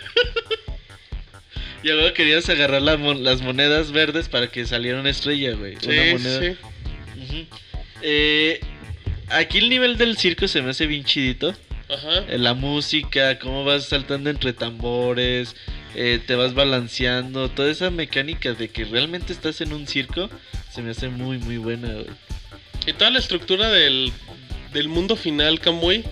Y 1.83 1.89
luego 1.89 2.13
querías 2.15 2.49
agarrar 2.49 2.81
la 2.81 2.97
mon- 2.97 3.23
las 3.23 3.41
monedas 3.43 3.91
verdes 3.91 4.27
para 4.27 4.47
que 4.47 4.65
saliera 4.65 4.99
una 4.99 5.11
estrella, 5.11 5.51
güey. 5.53 5.73
una 5.73 5.81
Sí, 5.81 6.11
moneda. 6.13 6.39
sí. 7.29 7.47
Eh, 8.01 8.59
aquí 9.29 9.57
el 9.59 9.69
nivel 9.69 9.97
del 9.97 10.17
circo 10.17 10.47
se 10.47 10.61
me 10.61 10.71
hace 10.71 10.87
bien 10.87 11.03
chidito. 11.03 11.53
Ajá. 11.89 12.25
Eh, 12.29 12.37
La 12.37 12.53
música, 12.53 13.37
cómo 13.39 13.63
vas 13.63 13.85
saltando 13.85 14.29
entre 14.29 14.53
tambores, 14.53 15.55
eh, 15.95 16.19
te 16.25 16.35
vas 16.35 16.53
balanceando, 16.53 17.49
toda 17.49 17.69
esa 17.71 17.89
mecánica 17.91 18.53
de 18.53 18.69
que 18.69 18.85
realmente 18.85 19.33
estás 19.33 19.61
en 19.61 19.71
un 19.73 19.87
circo, 19.87 20.29
se 20.73 20.81
me 20.81 20.91
hace 20.91 21.09
muy, 21.09 21.37
muy 21.37 21.57
buena, 21.57 21.93
güey. 21.93 22.07
Y 22.87 22.93
toda 22.93 23.11
la 23.11 23.19
estructura 23.19 23.69
del, 23.69 24.11
del 24.73 24.87
mundo 24.89 25.15
final, 25.15 25.59
Camboy. 25.59 26.03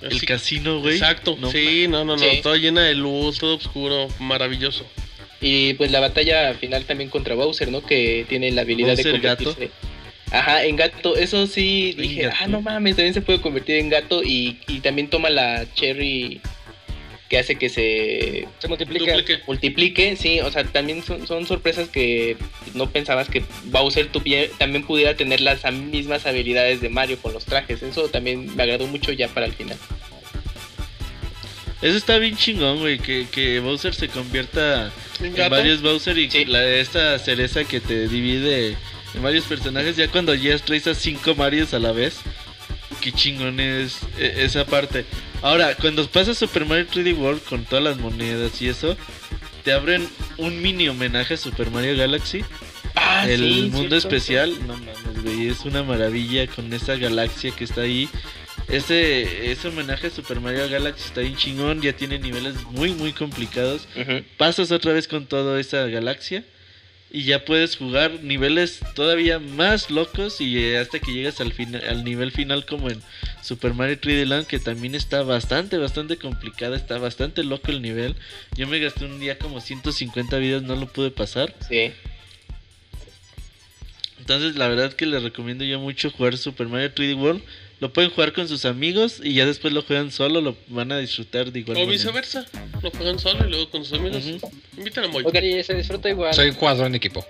El 0.00 0.16
Así- 0.16 0.26
casino, 0.26 0.80
güey. 0.80 0.94
Exacto, 0.96 1.36
No 1.40 1.50
sí, 1.52 1.86
no, 1.88 2.04
no, 2.04 2.16
no, 2.16 2.22
Sí. 2.22 2.40
todo 2.42 2.56
llena 2.56 2.82
de 2.82 2.94
luz, 2.96 3.38
todo 3.38 3.56
oscuro, 3.56 4.08
maravilloso. 4.18 4.84
Y 5.40 5.74
pues 5.74 5.90
la 5.92 6.00
batalla 6.00 6.54
final 6.54 6.84
también 6.84 7.08
contra 7.08 7.34
Bowser, 7.36 7.70
¿no? 7.70 7.82
Que 7.84 8.26
tiene 8.28 8.50
la 8.50 8.62
habilidad 8.62 8.96
de 8.96 9.18
gato. 9.20 9.56
Ajá, 10.32 10.64
en 10.64 10.76
gato. 10.76 11.14
Eso 11.16 11.46
sí, 11.46 11.94
dije, 11.96 12.22
gato. 12.22 12.36
ah, 12.40 12.46
no 12.48 12.60
mames, 12.62 12.96
también 12.96 13.14
se 13.14 13.20
puede 13.20 13.40
convertir 13.40 13.76
en 13.76 13.90
gato 13.90 14.22
y, 14.24 14.58
y 14.66 14.80
también 14.80 15.08
toma 15.08 15.28
la 15.30 15.66
cherry 15.74 16.40
que 17.28 17.38
hace 17.38 17.56
que 17.56 17.68
se. 17.68 18.46
Duplique. 18.68 19.40
multiplique, 19.46 20.16
sí, 20.16 20.40
o 20.40 20.50
sea, 20.50 20.64
también 20.64 21.02
son, 21.02 21.26
son 21.26 21.46
sorpresas 21.46 21.88
que 21.88 22.36
no 22.74 22.90
pensabas 22.90 23.28
que 23.28 23.42
Bowser 23.64 24.08
también 24.58 24.84
pudiera 24.84 25.16
tener 25.16 25.40
las 25.40 25.70
mismas 25.72 26.26
habilidades 26.26 26.80
de 26.80 26.88
Mario 26.88 27.18
con 27.20 27.32
los 27.32 27.44
trajes. 27.44 27.82
Eso 27.82 28.08
también 28.08 28.54
me 28.56 28.62
agradó 28.62 28.86
mucho 28.86 29.12
ya 29.12 29.28
para 29.28 29.46
el 29.46 29.52
final. 29.52 29.78
Eso 31.80 31.96
está 31.96 32.18
bien 32.18 32.36
chingón, 32.36 32.78
güey, 32.78 32.98
que, 32.98 33.26
que 33.30 33.58
Bowser 33.60 33.92
se 33.94 34.08
convierta 34.08 34.92
¿En 35.20 35.38
en 35.38 35.50
varios 35.50 35.82
Bowser 35.82 36.16
y 36.16 36.30
Sí. 36.30 36.44
la, 36.44 36.64
esta 36.64 37.18
cereza 37.18 37.64
que 37.64 37.80
te 37.80 38.08
divide 38.08 38.76
en 39.14 39.22
varios 39.22 39.44
personajes, 39.44 39.96
ya 39.96 40.08
cuando 40.08 40.34
ya 40.34 40.58
traes 40.58 40.86
a 40.86 40.94
cinco 40.94 41.34
Marios 41.34 41.74
a 41.74 41.78
la 41.78 41.92
vez, 41.92 42.20
qué 43.00 43.12
chingón 43.12 43.60
es 43.60 44.00
e- 44.18 44.44
esa 44.44 44.64
parte. 44.66 45.04
Ahora, 45.42 45.74
cuando 45.74 46.06
pasas 46.08 46.38
Super 46.38 46.64
Mario 46.64 46.86
3D 46.86 47.16
World 47.16 47.42
con 47.42 47.64
todas 47.64 47.84
las 47.84 47.98
monedas 47.98 48.60
y 48.62 48.68
eso, 48.68 48.96
te 49.64 49.72
abren 49.72 50.08
un 50.38 50.60
mini 50.62 50.88
homenaje 50.88 51.34
a 51.34 51.36
Super 51.36 51.70
Mario 51.70 51.96
Galaxy. 51.96 52.44
Ah, 52.94 53.26
el 53.28 53.40
sí, 53.40 53.62
mundo 53.72 53.88
cierto. 53.90 53.96
especial, 53.96 54.66
no 54.66 54.74
mames, 54.74 55.22
güey, 55.24 55.48
es 55.48 55.64
una 55.64 55.82
maravilla 55.82 56.46
con 56.46 56.72
esa 56.72 56.96
galaxia 56.96 57.50
que 57.50 57.64
está 57.64 57.82
ahí. 57.82 58.08
Ese, 58.68 59.50
ese 59.50 59.68
homenaje 59.68 60.06
a 60.06 60.10
Super 60.10 60.40
Mario 60.40 60.68
Galaxy 60.68 61.04
está 61.06 61.20
bien 61.20 61.36
chingón, 61.36 61.80
ya 61.82 61.92
tiene 61.94 62.18
niveles 62.18 62.54
muy 62.70 62.92
muy 62.92 63.12
complicados. 63.12 63.88
Pasas 64.38 64.70
otra 64.70 64.92
vez 64.92 65.08
con 65.08 65.26
toda 65.26 65.58
esa 65.60 65.86
galaxia 65.86 66.44
y 67.14 67.24
ya 67.24 67.44
puedes 67.44 67.76
jugar 67.76 68.22
niveles 68.22 68.80
todavía 68.94 69.38
más 69.38 69.90
locos 69.90 70.40
y 70.40 70.58
eh, 70.58 70.78
hasta 70.78 70.98
que 70.98 71.12
llegas 71.12 71.40
al, 71.42 71.52
fina- 71.52 71.82
al 71.86 72.04
nivel 72.04 72.32
final 72.32 72.64
como 72.64 72.88
en 72.88 73.02
Super 73.42 73.74
Mario 73.74 74.00
3D 74.00 74.24
Land 74.24 74.46
que 74.46 74.58
también 74.58 74.94
está 74.94 75.22
bastante, 75.22 75.76
bastante 75.76 76.16
complicada, 76.16 76.74
está 76.74 76.96
bastante 76.98 77.44
loco 77.44 77.70
el 77.70 77.82
nivel. 77.82 78.16
Yo 78.56 78.66
me 78.66 78.78
gasté 78.78 79.04
un 79.04 79.20
día 79.20 79.38
como 79.38 79.60
150 79.60 80.38
vidas, 80.38 80.62
no 80.62 80.74
lo 80.74 80.86
pude 80.86 81.10
pasar. 81.10 81.54
Sí. 81.68 81.92
Entonces 84.18 84.56
la 84.56 84.68
verdad 84.68 84.92
que 84.92 85.04
les 85.06 85.22
recomiendo 85.22 85.64
yo 85.64 85.80
mucho 85.80 86.10
jugar 86.10 86.36
Super 86.38 86.68
Mario 86.68 86.94
3D 86.94 87.16
World. 87.16 87.42
Lo 87.82 87.92
pueden 87.92 88.10
jugar 88.12 88.32
con 88.32 88.46
sus 88.46 88.64
amigos 88.64 89.20
y 89.24 89.34
ya 89.34 89.44
después 89.44 89.74
lo 89.74 89.82
juegan 89.82 90.12
solo, 90.12 90.40
lo 90.40 90.54
van 90.68 90.92
a 90.92 90.98
disfrutar 90.98 91.50
de 91.50 91.58
igual 91.58 91.78
O 91.78 91.80
manera. 91.80 91.90
viceversa. 91.92 92.46
Lo 92.80 92.92
juegan 92.92 93.18
solo 93.18 93.44
y 93.44 93.50
luego 93.50 93.70
con 93.70 93.84
sus 93.84 93.98
amigos. 93.98 94.24
Ujú. 94.24 94.52
Invitan 94.78 95.04
a 95.06 95.08
Moy. 95.08 95.24
Sí, 95.32 95.62
se 95.64 95.74
disfruta 95.74 96.08
igual. 96.08 96.32
Soy 96.32 96.50
un 96.50 96.54
jugador 96.54 96.86
en 96.86 96.94
equipo. 96.94 97.26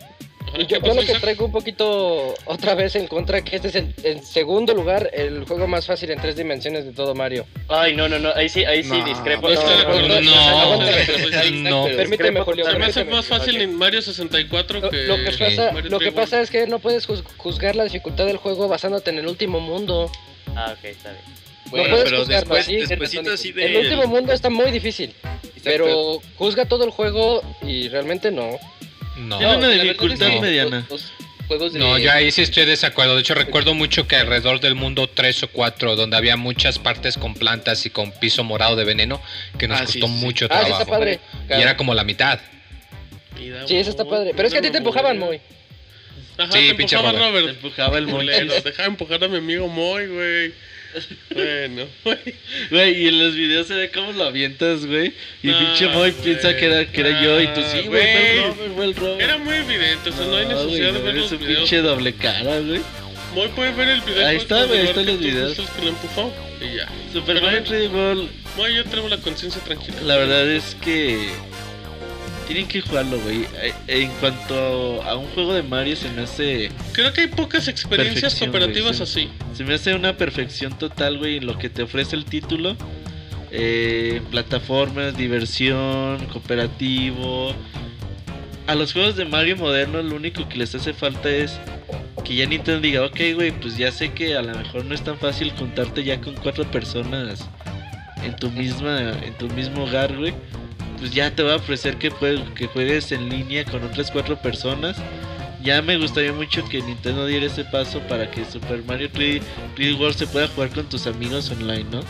Ajá, 0.48 0.60
Y 0.60 0.66
¿qué 0.66 0.78
yo, 0.84 0.92
lo 0.92 1.00
que 1.00 1.14
traigo 1.14 1.46
un 1.46 1.52
poquito 1.52 2.34
otra 2.44 2.74
vez 2.74 2.94
en 2.96 3.06
contra, 3.06 3.40
que 3.42 3.56
este 3.56 3.68
es 3.68 3.76
el, 3.76 3.94
en 4.02 4.22
segundo 4.22 4.74
lugar 4.74 5.08
el 5.14 5.44
juego 5.44 5.66
más 5.66 5.86
fácil 5.86 6.10
en 6.10 6.20
tres 6.20 6.36
dimensiones 6.36 6.84
de 6.84 6.92
todo 6.92 7.14
Mario. 7.14 7.46
Ay, 7.68 7.96
no, 7.96 8.06
no, 8.10 8.18
no. 8.18 8.28
Ahí 8.34 8.50
sí, 8.50 8.62
ahí 8.66 8.82
sí 8.82 8.90
No. 8.90 9.06
discrepo. 9.06 9.48
No, 9.48 9.58
acuerdo. 9.58 10.20
No. 10.20 10.34
Aguántame. 10.34 11.50
No. 11.62 11.84
Permíteme, 11.86 12.40
Julio. 12.42 12.70
Se 12.70 12.78
me 12.78 12.84
hace 12.84 13.04
más 13.06 13.24
fácil 13.24 13.58
en 13.58 13.74
Mario 13.74 14.02
64 14.02 14.80
Lo, 14.80 14.90
que 14.90 15.04
lo 15.04 15.16
que 15.16 15.30
pasa, 15.38 15.72
lo 15.72 15.98
que 15.98 16.10
3D 16.10 16.12
pasa 16.12 16.42
es 16.42 16.50
que 16.50 16.66
no 16.66 16.78
puedes 16.78 17.06
juz- 17.08 17.24
juzgar 17.38 17.74
la 17.74 17.84
dificultad 17.84 18.26
del 18.26 18.36
juego 18.36 18.68
basándote 18.68 19.08
en 19.08 19.16
el 19.16 19.26
último 19.28 19.58
mundo. 19.58 20.12
Ah, 20.56 20.74
ok, 20.78 20.84
está 20.84 21.10
bien. 21.12 21.22
Bueno, 21.70 21.88
puedes 21.90 22.04
pero 22.04 22.18
juzgarlo 22.18 22.54
después, 22.54 22.60
así. 22.66 22.76
despuésito 22.86 23.32
así 23.32 23.52
de... 23.52 23.64
El 23.66 23.76
último 23.78 24.06
mundo 24.06 24.32
está 24.32 24.50
muy 24.50 24.70
difícil, 24.70 25.14
Exacto. 25.22 25.60
pero 25.64 26.20
juzga 26.36 26.66
todo 26.66 26.84
el 26.84 26.90
juego 26.90 27.42
y 27.62 27.88
realmente 27.88 28.30
no. 28.30 28.58
No. 29.16 29.38
Tiene 29.38 29.56
una 29.56 29.68
dificultad 29.68 30.28
mediana. 30.40 30.86
Los, 30.90 30.90
los 30.90 31.46
juegos 31.46 31.72
de 31.72 31.78
No, 31.78 31.96
yo 31.98 32.12
ahí 32.12 32.30
sí 32.30 32.42
estoy 32.42 32.64
de 32.64 32.70
desacuerdo. 32.72 33.14
De 33.14 33.20
hecho, 33.20 33.34
recuerdo 33.34 33.74
mucho 33.74 34.06
que 34.06 34.16
alrededor 34.16 34.60
del 34.60 34.74
mundo 34.74 35.08
3 35.08 35.44
o 35.44 35.48
4, 35.48 35.96
donde 35.96 36.16
había 36.16 36.36
muchas 36.36 36.78
partes 36.78 37.16
con 37.16 37.34
plantas 37.34 37.86
y 37.86 37.90
con 37.90 38.10
piso 38.12 38.44
morado 38.44 38.76
de 38.76 38.84
veneno, 38.84 39.20
que 39.58 39.68
nos 39.68 39.80
Ah, 39.80 39.84
costó 39.84 40.06
sí, 40.08 40.12
sí. 40.12 40.24
mucho 40.24 40.46
Ah, 40.50 40.58
sí 40.58 40.60
trabajo. 40.66 40.82
está 40.82 40.92
padre. 40.92 41.20
y 41.48 41.52
era 41.62 41.76
como 41.76 41.94
la 41.94 42.04
mitad. 42.04 42.38
Sí, 43.66 43.76
eso 43.76 43.90
está 43.90 44.04
padre. 44.04 44.32
Pero 44.36 44.46
es 44.48 44.52
que 44.52 44.58
a 44.58 44.62
ti 44.62 44.70
te 44.70 44.78
empujaban 44.78 45.18
muy. 45.18 45.40
Ajá, 46.38 46.52
Sí, 46.52 46.68
te 46.68 46.74
pinche 46.74 46.96
empujaba 46.96 47.18
Robert. 47.18 47.32
Te 47.34 47.40
Robert. 47.40 47.56
empujaba 47.56 47.98
el. 47.98 48.06
Deja 48.64 48.82
de 48.82 48.88
empujar 48.88 49.24
a 49.24 49.28
mi 49.28 49.36
amigo 49.38 49.68
Moy, 49.68 50.06
güey. 50.06 50.52
Bueno, 51.34 51.86
Güey, 52.70 53.02
y 53.04 53.08
en 53.08 53.18
los 53.18 53.34
videos 53.34 53.66
se 53.66 53.74
ve 53.74 53.90
cómo 53.90 54.12
lo 54.12 54.24
avientas, 54.24 54.84
güey. 54.84 55.14
Y 55.42 55.46
No, 55.48 55.58
pinche 55.58 55.88
Moy 55.88 56.12
piensa 56.12 56.54
que 56.54 56.66
era, 56.66 56.84
que 56.90 57.00
era 57.00 57.22
yo 57.22 57.40
y 57.40 57.46
tú 57.48 57.62
sí, 57.62 57.78
Ah, 57.84 57.86
güey, 57.86 59.20
era 59.20 59.38
muy 59.38 59.54
evidente, 59.56 60.10
o 60.10 60.12
sea, 60.12 60.26
no 60.26 60.36
hay 60.36 60.44
güey, 60.44 60.56
necesidad 60.56 60.92
de 60.92 60.98
no, 60.98 61.04
ver 61.04 61.14
los 61.14 61.30
videos. 61.30 61.58
pinche 61.60 61.78
doble 61.78 62.12
cara, 62.14 62.58
güey. 62.60 62.80
Moy 63.34 63.48
puede 63.56 63.72
ver 63.72 63.88
el 63.88 64.00
video. 64.02 64.26
Ahí 64.26 64.36
pues, 64.36 64.42
está, 64.42 64.64
güey, 64.66 64.80
ahí 64.80 64.86
están 64.88 65.06
los 65.06 65.16
tú 65.16 65.22
videos. 65.24 65.58
el 65.58 65.66
que 65.66 65.82
lo 65.82 65.88
empujó 65.88 66.34
y 66.60 66.76
ya. 66.76 66.88
Super 67.10 67.34
Pero- 67.36 67.46
Mario 67.46 67.64
3D 67.64 67.90
World, 67.90 68.30
Moy, 68.58 68.74
yo 68.76 68.84
tengo 68.84 69.08
la 69.08 69.16
conciencia 69.16 69.62
tranquila. 69.64 69.96
la 70.02 70.16
verdad 70.18 70.46
es 70.50 70.76
que 70.84 71.30
tienen 72.52 72.68
que 72.68 72.82
jugarlo, 72.82 73.18
güey. 73.20 73.46
Eh, 73.62 73.72
En 73.88 74.10
cuanto 74.20 75.02
a 75.02 75.16
un 75.16 75.26
juego 75.28 75.54
de 75.54 75.62
Mario 75.62 75.96
se 75.96 76.10
me 76.10 76.22
hace 76.22 76.70
Creo 76.92 77.12
que 77.12 77.22
hay 77.22 77.26
pocas 77.28 77.66
experiencias 77.66 78.38
güey, 78.38 79.02
así. 79.02 79.28
se 79.54 79.64
me 79.64 79.74
hace 79.74 79.94
una 79.94 80.16
perfección 80.18 80.76
total, 80.78 81.18
güey, 81.18 81.38
en 81.38 81.46
lo 81.46 81.56
que 81.58 81.70
te 81.70 81.82
ofrece 81.82 82.14
el 82.14 82.26
título. 82.26 82.76
Eh, 83.50 84.20
plataformas, 84.30 85.16
diversión, 85.16 86.26
cooperativo. 86.26 87.54
A 88.66 88.74
los 88.74 88.92
juegos 88.92 89.16
de 89.16 89.24
Mario 89.24 89.56
modernos 89.56 90.04
lo 90.04 90.14
único 90.14 90.46
que 90.48 90.58
les 90.58 90.74
hace 90.74 90.92
falta 90.92 91.30
es 91.30 91.58
que 92.22 92.34
ya 92.34 92.46
Nintendo 92.46 92.80
diga, 92.80 93.04
ok, 93.04 93.18
güey, 93.34 93.50
pues 93.52 93.78
ya 93.78 93.90
sé 93.90 94.12
que 94.12 94.36
a 94.36 94.42
lo 94.42 94.54
mejor 94.54 94.84
no 94.84 94.94
es 94.94 95.02
tan 95.02 95.18
fácil 95.18 95.52
contarte 95.54 96.04
ya 96.04 96.20
con 96.20 96.34
cuatro 96.34 96.70
personas 96.70 97.48
en 98.22 98.36
tu 98.36 98.50
misma, 98.50 99.12
en 99.24 99.32
tu 99.38 99.48
mismo 99.48 99.84
hogar, 99.84 100.14
güey. 100.16 100.34
Pues 101.02 101.12
ya 101.14 101.34
te 101.34 101.42
va 101.42 101.54
a 101.54 101.56
ofrecer 101.56 101.96
que, 101.96 102.12
jue- 102.12 102.54
que 102.54 102.68
juegues 102.68 103.10
en 103.10 103.28
línea 103.28 103.64
con 103.64 103.82
otras 103.82 104.08
cuatro 104.12 104.40
personas. 104.40 104.96
Ya 105.60 105.82
me 105.82 105.96
gustaría 105.96 106.32
mucho 106.32 106.64
que 106.68 106.80
Nintendo 106.80 107.26
diera 107.26 107.46
ese 107.46 107.64
paso 107.64 107.98
para 108.06 108.30
que 108.30 108.44
Super 108.44 108.84
Mario 108.84 109.10
3D, 109.12 109.42
3D 109.76 109.98
World 109.98 110.16
se 110.16 110.28
pueda 110.28 110.46
jugar 110.46 110.70
con 110.70 110.88
tus 110.88 111.08
amigos 111.08 111.50
online, 111.50 111.86
¿no? 111.90 112.02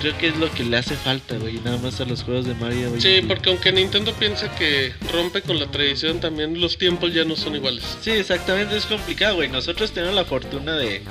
Creo 0.00 0.16
que 0.16 0.28
es 0.28 0.36
lo 0.38 0.50
que 0.50 0.64
le 0.64 0.78
hace 0.78 0.94
falta, 0.96 1.36
güey, 1.36 1.60
nada 1.62 1.76
más 1.76 2.00
a 2.00 2.06
los 2.06 2.22
juegos 2.22 2.46
de 2.46 2.54
Mario. 2.54 2.90
Sí, 2.98 3.20
porque 3.28 3.50
aunque 3.50 3.70
Nintendo 3.70 4.14
piensa 4.14 4.50
que 4.56 4.94
rompe 5.12 5.42
con 5.42 5.58
la 5.60 5.66
tradición, 5.70 6.18
también 6.18 6.58
los 6.58 6.78
tiempos 6.78 7.12
ya 7.12 7.24
no 7.26 7.36
son 7.36 7.54
iguales. 7.54 7.84
Sí, 8.00 8.12
exactamente, 8.12 8.78
es 8.78 8.86
complicado, 8.86 9.34
güey. 9.36 9.50
Nosotros 9.50 9.92
tenemos 9.92 10.14
la 10.14 10.24
fortuna 10.24 10.72
de, 10.76 11.02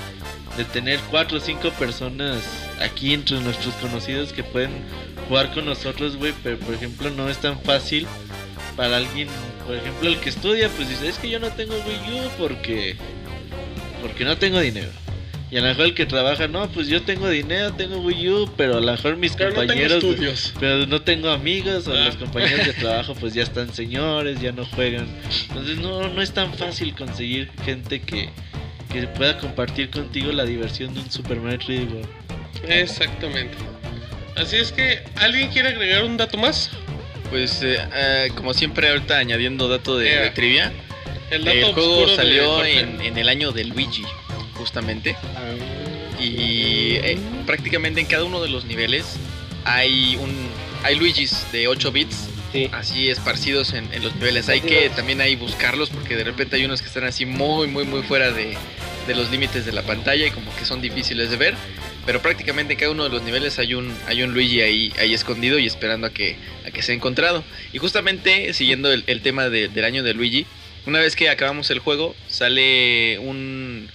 de 0.58 0.64
tener 0.74 1.00
cuatro 1.12 1.38
o 1.38 1.40
cinco 1.40 1.70
personas 1.70 2.38
aquí 2.82 3.14
entre 3.14 3.40
nuestros 3.42 3.76
conocidos 3.76 4.34
que 4.34 4.44
pueden 4.44 4.72
jugar 5.32 5.54
con 5.54 5.64
nosotros, 5.64 6.18
güey. 6.18 6.34
Pero, 6.44 6.58
por 6.58 6.76
ejemplo, 6.76 7.10
no 7.10 7.30
es 7.30 7.38
tan 7.38 7.58
fácil 7.62 8.06
para 8.76 8.98
alguien, 8.98 9.30
por 9.66 9.78
ejemplo, 9.78 10.10
el 10.10 10.18
que 10.18 10.28
estudia, 10.28 10.68
pues 10.76 10.90
dice, 10.90 11.08
es 11.08 11.18
que 11.18 11.30
yo 11.30 11.40
no 11.40 11.48
tengo 11.52 11.74
Wii 11.74 12.20
U 12.20 12.30
porque, 12.38 12.98
porque 14.02 14.26
no 14.26 14.38
tengo 14.38 14.60
dinero. 14.60 14.90
Y 15.50 15.56
a 15.58 15.62
lo 15.62 15.68
mejor 15.68 15.86
el 15.86 15.94
que 15.94 16.06
trabaja, 16.06 16.50
no, 16.50 16.70
pues 16.70 16.88
yo 16.90 17.02
tengo 17.04 17.30
dinero, 17.30 17.74
tengo 17.74 18.00
Wii 18.00 18.30
U, 18.30 18.52
pero 18.58 18.78
a 18.78 18.82
lo 18.82 18.92
mejor 18.92 19.16
mis 19.16 19.34
Pero 19.34 19.52
no 19.52 19.66
tengo 19.66 20.00
compañeros... 20.00 20.54
pero 20.60 20.86
no 20.86 21.02
tengo 21.02 21.30
amigos 21.30 21.88
o 21.88 21.94
Ah. 21.94 22.06
los 22.06 22.16
compañeros 22.18 22.66
de 22.68 22.74
trabajo 22.74 23.16
pues 23.16 23.34
ya 23.34 23.44
están 23.44 23.74
señores, 23.74 24.42
ya 24.42 24.52
no 24.52 24.66
juegan. 24.66 25.08
Entonces 25.48 25.78
no, 25.78 26.10
no 26.10 26.22
es 26.22 26.34
tan 26.34 26.54
fácil 26.54 26.94
conseguir 26.94 27.50
gente 27.64 28.02
que, 28.02 28.30
que 28.92 29.08
pueda 29.08 29.38
compartir 29.38 29.90
contigo 29.92 30.32
la 30.34 30.44
diversión 30.44 30.94
de 30.94 31.02
un 31.02 31.12
Super 31.12 31.40
Mario 31.40 31.60
3D 31.60 31.88
World. 31.90 32.10
Exactamente. 32.68 33.58
Así 34.36 34.56
es 34.58 34.72
que, 34.72 35.04
¿alguien 35.16 35.50
quiere 35.50 35.70
agregar 35.70 36.04
un 36.04 36.18
dato 36.18 36.38
más? 36.38 36.70
Pues 37.30 37.62
eh, 37.64 37.78
eh, 37.94 38.32
como 38.36 38.54
siempre 38.54 38.90
ahorita 38.90 39.18
añadiendo 39.18 39.68
dato 39.68 39.98
de, 39.98 40.30
trivia, 40.32 40.72
El 41.30 41.46
dato 41.46 41.58
el 41.58 41.74
juego 41.74 42.08
salió 42.16 42.66
en, 42.66 43.02
en 43.02 43.18
el 43.18 43.30
año 43.30 43.52
de 43.52 43.66
Luigi, 43.66 44.04
justamente. 44.56 45.16
Y 46.20 46.96
eh, 46.98 47.18
prácticamente 47.46 48.00
en 48.00 48.06
cada 48.06 48.24
uno 48.26 48.42
de 48.42 48.50
los 48.50 48.66
niveles 48.66 49.16
hay 49.66 50.18
un 50.18 50.50
hay 50.84 50.96
Luigis 50.96 51.46
de 51.52 51.68
8 51.68 51.92
bits, 51.92 52.28
Sí. 52.52 52.70
así 52.74 53.10
esparcidos 53.10 53.72
en, 53.74 53.88
en 53.94 54.04
los 54.04 54.14
niveles. 54.16 54.50
Hay 54.50 54.60
que 54.60 54.90
también 54.90 55.22
ahí 55.22 55.38
buscarlos 55.38 55.90
porque 55.90 56.18
de 56.18 56.26
repente 56.26 56.58
hay 56.58 56.66
unos 56.66 56.82
que 56.82 56.88
están 56.90 57.06
así 57.06 57.26
muy 57.26 57.68
muy 57.68 57.86
muy 57.86 58.02
fuera 58.04 58.32
de, 58.32 58.58
de 59.08 59.16
los 59.16 59.32
límites 59.32 59.66
de 59.66 59.72
la 59.72 59.84
pantalla 59.84 60.28
y 60.28 60.32
como 60.32 60.54
que 60.58 60.66
son 60.66 60.82
difíciles 60.82 61.30
de 61.30 61.38
ver. 61.38 61.56
Pero 62.06 62.22
prácticamente 62.22 62.74
en 62.74 62.80
cada 62.80 62.92
uno 62.92 63.04
de 63.04 63.10
los 63.10 63.22
niveles 63.22 63.60
hay 63.60 63.76
un, 63.76 63.96
hay 64.08 64.24
un 64.24 64.34
Luigi 64.34 64.62
ahí, 64.62 64.94
ahí 65.00 65.14
escondido 65.14 65.60
y 65.60 65.68
esperando 65.68 66.08
a 66.08 66.10
que, 66.14 66.36
a 66.66 66.72
que 66.72 66.82
sea 66.82 66.96
encontrado. 66.96 67.44
Y 67.74 67.78
justamente 67.78 68.54
siguiendo 68.54 68.92
el, 68.92 69.22
tema 69.22 69.50
de- 69.50 69.68
del 69.68 69.86
año 69.86 70.02
de 70.04 70.14
Luigi, 70.14 70.46
una 70.88 71.00
vez 71.00 71.16
que 71.16 71.30
acabamos 71.30 71.70
el 71.70 71.80
juego, 71.80 72.16
sale 72.28 73.20
un 73.20 73.88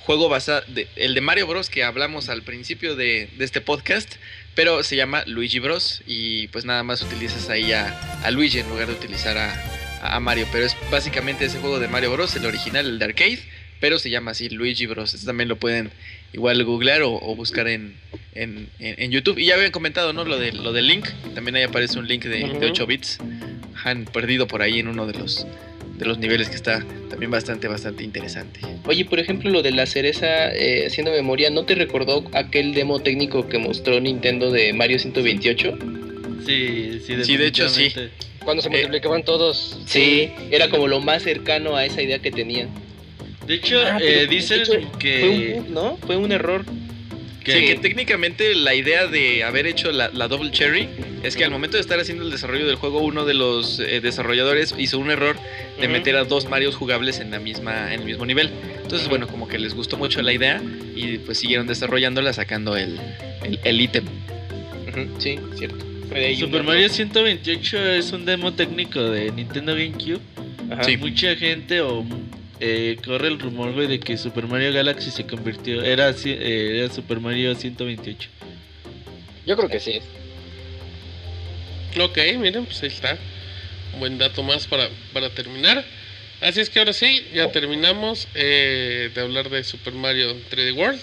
juego 0.00 0.28
basado, 0.28 0.62
de- 0.68 0.88
el 0.96 1.14
de 1.14 1.22
Mario 1.22 1.46
Bros. 1.46 1.70
que 1.70 1.84
hablamos 1.84 2.28
al 2.28 2.42
principio 2.42 2.96
de, 2.96 3.30
este 3.38 3.62
podcast, 3.62 4.16
pero 4.54 4.82
se 4.82 4.96
llama 4.96 5.24
Luigi 5.26 5.58
Bros. 5.58 6.02
Y 6.06 6.48
pues 6.48 6.66
nada 6.66 6.82
más 6.82 7.00
utilizas 7.00 7.48
ahí 7.48 7.72
a, 7.72 8.30
Luigi 8.30 8.58
en 8.58 8.68
lugar 8.68 8.88
de 8.88 8.92
utilizar 8.92 9.38
a, 9.38 9.54
a 10.02 10.20
Mario. 10.20 10.46
Pero 10.52 10.66
es 10.66 10.76
básicamente 10.90 11.46
ese 11.46 11.60
juego 11.60 11.80
de 11.80 11.88
Mario 11.88 12.12
Bros. 12.12 12.36
el 12.36 12.44
original, 12.44 12.86
el 12.86 12.98
de 12.98 13.06
arcade, 13.06 13.38
pero 13.80 13.98
se 13.98 14.10
llama 14.10 14.32
así 14.32 14.50
Luigi 14.50 14.84
Bros. 14.84 15.14
Este 15.14 15.24
también 15.26 15.48
lo 15.48 15.56
pueden 15.56 15.90
igual 16.34 16.62
googlear 16.64 17.02
o, 17.02 17.12
o 17.14 17.34
buscar 17.36 17.68
en, 17.68 17.94
en, 18.34 18.68
en- 18.78 19.00
en 19.02 19.10
YouTube. 19.10 19.38
Y 19.38 19.46
ya 19.46 19.54
habían 19.54 19.70
comentado, 19.70 20.12
¿no? 20.12 20.24
Lo, 20.24 20.38
de, 20.38 20.52
lo 20.52 20.72
del 20.72 20.86
link. 20.86 21.06
También 21.34 21.56
ahí 21.56 21.62
aparece 21.62 21.98
un 21.98 22.06
link 22.06 22.24
de, 22.24 22.38
de 22.38 22.44
Ujú. 22.44 22.66
8 22.66 22.86
bits. 22.86 23.18
Han 23.84 24.04
perdido 24.04 24.46
por 24.46 24.60
ahí 24.62 24.78
en 24.80 24.88
uno 24.88 25.06
de 25.06 25.14
los, 25.18 25.46
de 25.96 26.04
los 26.06 26.18
niveles 26.18 26.48
que 26.48 26.56
está 26.56 26.84
también 27.08 27.30
bastante, 27.30 27.68
bastante 27.68 28.02
interesante. 28.04 28.60
Oye, 28.86 29.04
por 29.04 29.18
ejemplo, 29.20 29.50
lo 29.50 29.62
de 29.62 29.70
la 29.72 29.86
cereza 29.86 30.52
eh, 30.54 30.86
haciendo 30.86 31.12
memoria, 31.12 31.50
¿no 31.50 31.64
te 31.64 31.74
recordó 31.74 32.24
aquel 32.32 32.74
demo 32.74 33.00
técnico 33.00 33.48
que 33.48 33.58
mostró 33.58 34.00
Nintendo 34.00 34.50
de 34.50 34.72
Mario 34.72 34.98
128? 34.98 35.78
Sí, 36.46 37.00
sí, 37.06 37.24
Sí, 37.24 37.36
de 37.36 37.46
hecho, 37.46 37.68
sí. 37.68 37.92
Cuando 38.44 38.62
se 38.62 38.68
Eh, 38.68 38.72
multiplicaban 38.72 39.22
todos. 39.24 39.78
Sí, 39.86 40.30
era 40.50 40.68
como 40.68 40.86
lo 40.88 41.00
más 41.00 41.22
cercano 41.22 41.76
a 41.76 41.84
esa 41.86 42.02
idea 42.02 42.18
que 42.18 42.30
tenían. 42.30 42.68
De 43.46 43.54
hecho, 43.54 43.80
Ah, 43.84 43.98
eh, 44.00 44.26
pero, 44.26 44.30
dicen 44.30 44.56
de 44.58 44.62
hecho, 44.62 44.72
Fue 44.72 44.80
un 44.82 44.98
que, 44.98 45.52
bug, 45.56 45.68
¿no? 45.70 45.96
Fue 45.98 46.16
un 46.16 46.32
error. 46.32 46.64
que- 47.44 47.52
Sí, 47.60 47.66
que 47.66 47.74
técnicamente 47.76 48.54
la 48.54 48.74
idea 48.74 49.06
de 49.06 49.44
haber 49.44 49.66
hecho 49.66 49.92
la, 49.92 50.08
la 50.14 50.28
Double 50.28 50.50
Cherry 50.50 50.88
es 51.22 51.36
que 51.36 51.44
al 51.44 51.50
momento 51.50 51.76
de 51.76 51.82
estar 51.82 52.00
haciendo 52.00 52.24
el 52.24 52.30
desarrollo 52.30 52.66
del 52.66 52.76
juego, 52.76 53.00
uno 53.00 53.26
de 53.26 53.34
los 53.34 53.80
eh, 53.80 54.00
desarrolladores 54.00 54.74
hizo 54.78 54.98
un 54.98 55.10
error 55.10 55.36
de 55.78 55.88
meter 55.88 56.16
a 56.16 56.24
dos 56.24 56.48
Marios 56.48 56.74
jugables 56.74 57.20
en 57.20 57.30
la 57.30 57.38
misma 57.38 57.92
en 57.92 58.00
el 58.00 58.06
mismo 58.06 58.24
nivel. 58.24 58.48
Entonces, 58.82 59.08
bueno, 59.10 59.26
como 59.28 59.46
que 59.46 59.58
les 59.58 59.74
gustó 59.74 59.98
mucho 59.98 60.22
la 60.22 60.32
idea 60.32 60.62
y 60.96 61.18
pues 61.18 61.36
siguieron 61.38 61.66
desarrollándola 61.66 62.32
sacando 62.32 62.78
el 62.78 62.98
el 63.42 63.60
el 63.62 63.78
ítem. 63.80 64.04
Ujú, 64.88 65.20
Sí, 65.20 65.38
cierto. 65.58 65.84
Super 66.38 66.62
Mario 66.62 66.88
128 66.88 67.88
es 67.94 68.12
un 68.12 68.24
demo 68.24 68.54
técnico 68.54 69.02
de 69.02 69.30
Nintendo 69.32 69.74
GameCube. 69.74 70.20
Ajá. 70.70 70.84
Sí. 70.84 70.96
Mucha 70.96 71.34
gente 71.36 71.80
o 71.82 72.04
eh, 72.66 72.96
corre 73.04 73.28
el 73.28 73.38
rumor, 73.38 73.74
güey, 73.74 73.86
de 73.86 74.00
que 74.00 74.16
Super 74.16 74.46
Mario 74.46 74.72
Galaxy 74.72 75.10
se 75.10 75.26
convirtió, 75.26 75.82
era, 75.82 76.08
eh, 76.08 76.78
era 76.78 76.88
Super 76.90 77.20
Mario 77.20 77.54
128. 77.54 78.30
Yo 79.44 79.54
creo 79.54 79.68
que 79.68 79.80
sí. 79.80 80.00
Ok, 82.00 82.16
miren, 82.38 82.64
pues 82.64 82.82
ahí 82.82 82.88
está. 82.88 83.18
Un 83.92 84.00
buen 84.00 84.16
dato 84.16 84.42
más 84.42 84.66
para, 84.66 84.88
para 85.12 85.28
terminar. 85.28 85.84
Así 86.40 86.60
es 86.60 86.70
que 86.70 86.78
ahora 86.78 86.94
sí, 86.94 87.26
ya 87.34 87.52
terminamos 87.52 88.28
eh, 88.34 89.10
de 89.14 89.20
hablar 89.20 89.50
de 89.50 89.62
Super 89.62 89.92
Mario 89.92 90.34
3D 90.50 90.74
World. 90.74 91.02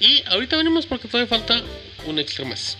Y 0.00 0.24
ahorita 0.26 0.56
venimos 0.56 0.86
porque 0.86 1.06
todavía 1.06 1.28
falta 1.28 1.62
un 2.04 2.18
extra 2.18 2.44
más. 2.44 2.76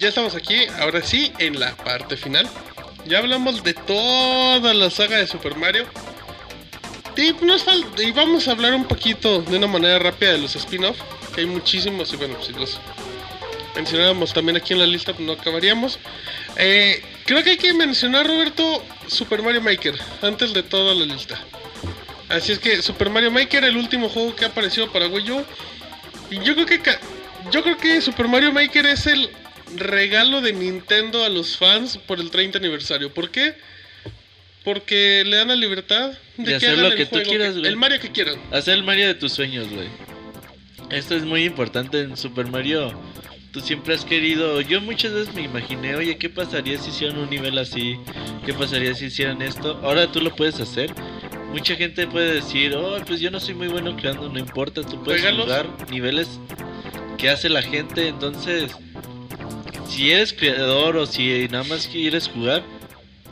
Ya 0.00 0.08
estamos 0.08 0.34
aquí, 0.34 0.66
ahora 0.78 1.02
sí, 1.02 1.30
en 1.38 1.60
la 1.60 1.76
parte 1.76 2.16
final. 2.16 2.48
Ya 3.04 3.18
hablamos 3.18 3.62
de 3.62 3.74
toda 3.74 4.72
la 4.72 4.88
saga 4.88 5.18
de 5.18 5.26
Super 5.26 5.56
Mario. 5.56 5.84
Y, 7.18 7.34
nos 7.44 7.66
y 7.98 8.10
vamos 8.12 8.48
a 8.48 8.52
hablar 8.52 8.72
un 8.72 8.86
poquito 8.86 9.42
de 9.42 9.58
una 9.58 9.66
manera 9.66 9.98
rápida 9.98 10.32
de 10.32 10.38
los 10.38 10.56
spin-off, 10.56 10.96
que 11.34 11.42
hay 11.42 11.46
muchísimos 11.46 12.14
y 12.14 12.16
bueno, 12.16 12.42
si 12.42 12.54
los 12.54 12.80
mencionáramos 13.76 14.32
también 14.32 14.56
aquí 14.56 14.72
en 14.72 14.78
la 14.78 14.86
lista, 14.86 15.12
pues 15.12 15.26
no 15.26 15.32
acabaríamos. 15.32 15.98
Eh, 16.56 17.04
creo 17.26 17.44
que 17.44 17.50
hay 17.50 17.58
que 17.58 17.74
mencionar, 17.74 18.26
Roberto, 18.26 18.82
Super 19.06 19.42
Mario 19.42 19.60
Maker, 19.60 20.00
antes 20.22 20.54
de 20.54 20.62
toda 20.62 20.94
la 20.94 21.04
lista. 21.04 21.38
Así 22.30 22.52
es 22.52 22.58
que 22.58 22.80
Super 22.80 23.10
Mario 23.10 23.30
Maker, 23.30 23.64
el 23.64 23.76
último 23.76 24.08
juego 24.08 24.34
que 24.34 24.46
apareció 24.46 24.90
para 24.90 25.08
Wii 25.08 25.30
U. 25.30 25.44
Y 26.30 26.38
yo 26.42 26.54
creo 26.54 26.64
que 26.64 26.80
yo 27.50 27.62
creo 27.62 27.76
que 27.76 28.00
Super 28.00 28.28
Mario 28.28 28.50
Maker 28.50 28.86
es 28.86 29.06
el 29.06 29.30
regalo 29.76 30.40
de 30.40 30.52
Nintendo 30.52 31.24
a 31.24 31.28
los 31.28 31.56
fans 31.56 31.98
por 31.98 32.20
el 32.20 32.30
30 32.30 32.58
aniversario. 32.58 33.12
¿Por 33.12 33.30
qué? 33.30 33.54
Porque 34.64 35.22
le 35.26 35.36
dan 35.36 35.48
la 35.48 35.56
libertad 35.56 36.12
de, 36.36 36.44
De 36.52 36.58
que 36.58 36.66
hacer 36.66 36.78
lo 36.78 36.88
el 36.88 36.96
que 36.96 37.06
tú 37.06 37.22
quieras, 37.22 37.56
güey. 37.56 37.66
el 37.66 37.76
Mario 37.76 38.00
que 38.00 38.10
quieran. 38.10 38.36
Hacer 38.50 38.74
el 38.74 38.82
Mario 38.82 39.06
de 39.06 39.14
tus 39.14 39.32
sueños, 39.32 39.68
güey. 39.70 39.88
Esto 40.90 41.14
es 41.14 41.24
muy 41.24 41.44
importante 41.44 42.00
en 42.00 42.16
Super 42.16 42.46
Mario. 42.48 42.92
Tú 43.52 43.60
siempre 43.60 43.94
has 43.94 44.04
querido. 44.04 44.60
Yo 44.60 44.80
muchas 44.80 45.12
veces 45.12 45.34
me 45.34 45.42
imaginé, 45.42 45.94
oye, 45.96 46.18
¿qué 46.18 46.28
pasaría 46.28 46.78
si 46.78 46.90
hicieran 46.90 47.18
un 47.18 47.30
nivel 47.30 47.58
así? 47.58 47.96
¿Qué 48.44 48.52
pasaría 48.52 48.94
si 48.94 49.06
hicieran 49.06 49.40
esto? 49.40 49.80
Ahora 49.82 50.10
tú 50.10 50.20
lo 50.20 50.34
puedes 50.34 50.60
hacer. 50.60 50.92
Mucha 51.52 51.74
gente 51.74 52.06
puede 52.06 52.34
decir, 52.34 52.74
oh, 52.74 52.98
pues 53.06 53.20
yo 53.20 53.30
no 53.30 53.40
soy 53.40 53.54
muy 53.54 53.66
bueno 53.66 53.96
creando, 53.96 54.28
no 54.28 54.38
importa, 54.38 54.82
tú 54.82 55.02
puedes 55.02 55.20
jugar 55.34 55.66
niveles 55.90 56.28
que 57.18 57.28
hace 57.28 57.48
la 57.48 57.62
gente. 57.62 58.06
Entonces, 58.06 58.72
si 59.90 60.12
eres 60.12 60.32
creador 60.32 60.96
o 60.96 61.06
si 61.06 61.48
nada 61.48 61.64
más 61.64 61.88
quieres 61.88 62.28
jugar, 62.28 62.62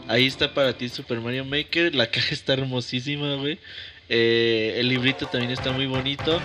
ahí 0.09 0.27
está 0.27 0.53
para 0.53 0.73
ti 0.77 0.89
Super 0.89 1.21
Mario 1.21 1.45
Maker. 1.45 1.95
La 1.95 2.11
caja 2.11 2.35
está 2.35 2.55
hermosísima, 2.55 3.37
güey. 3.37 3.59
Eh, 4.09 4.75
el 4.79 4.89
librito 4.89 5.27
también 5.27 5.53
está 5.53 5.71
muy 5.71 5.87
bonito. 5.87 6.41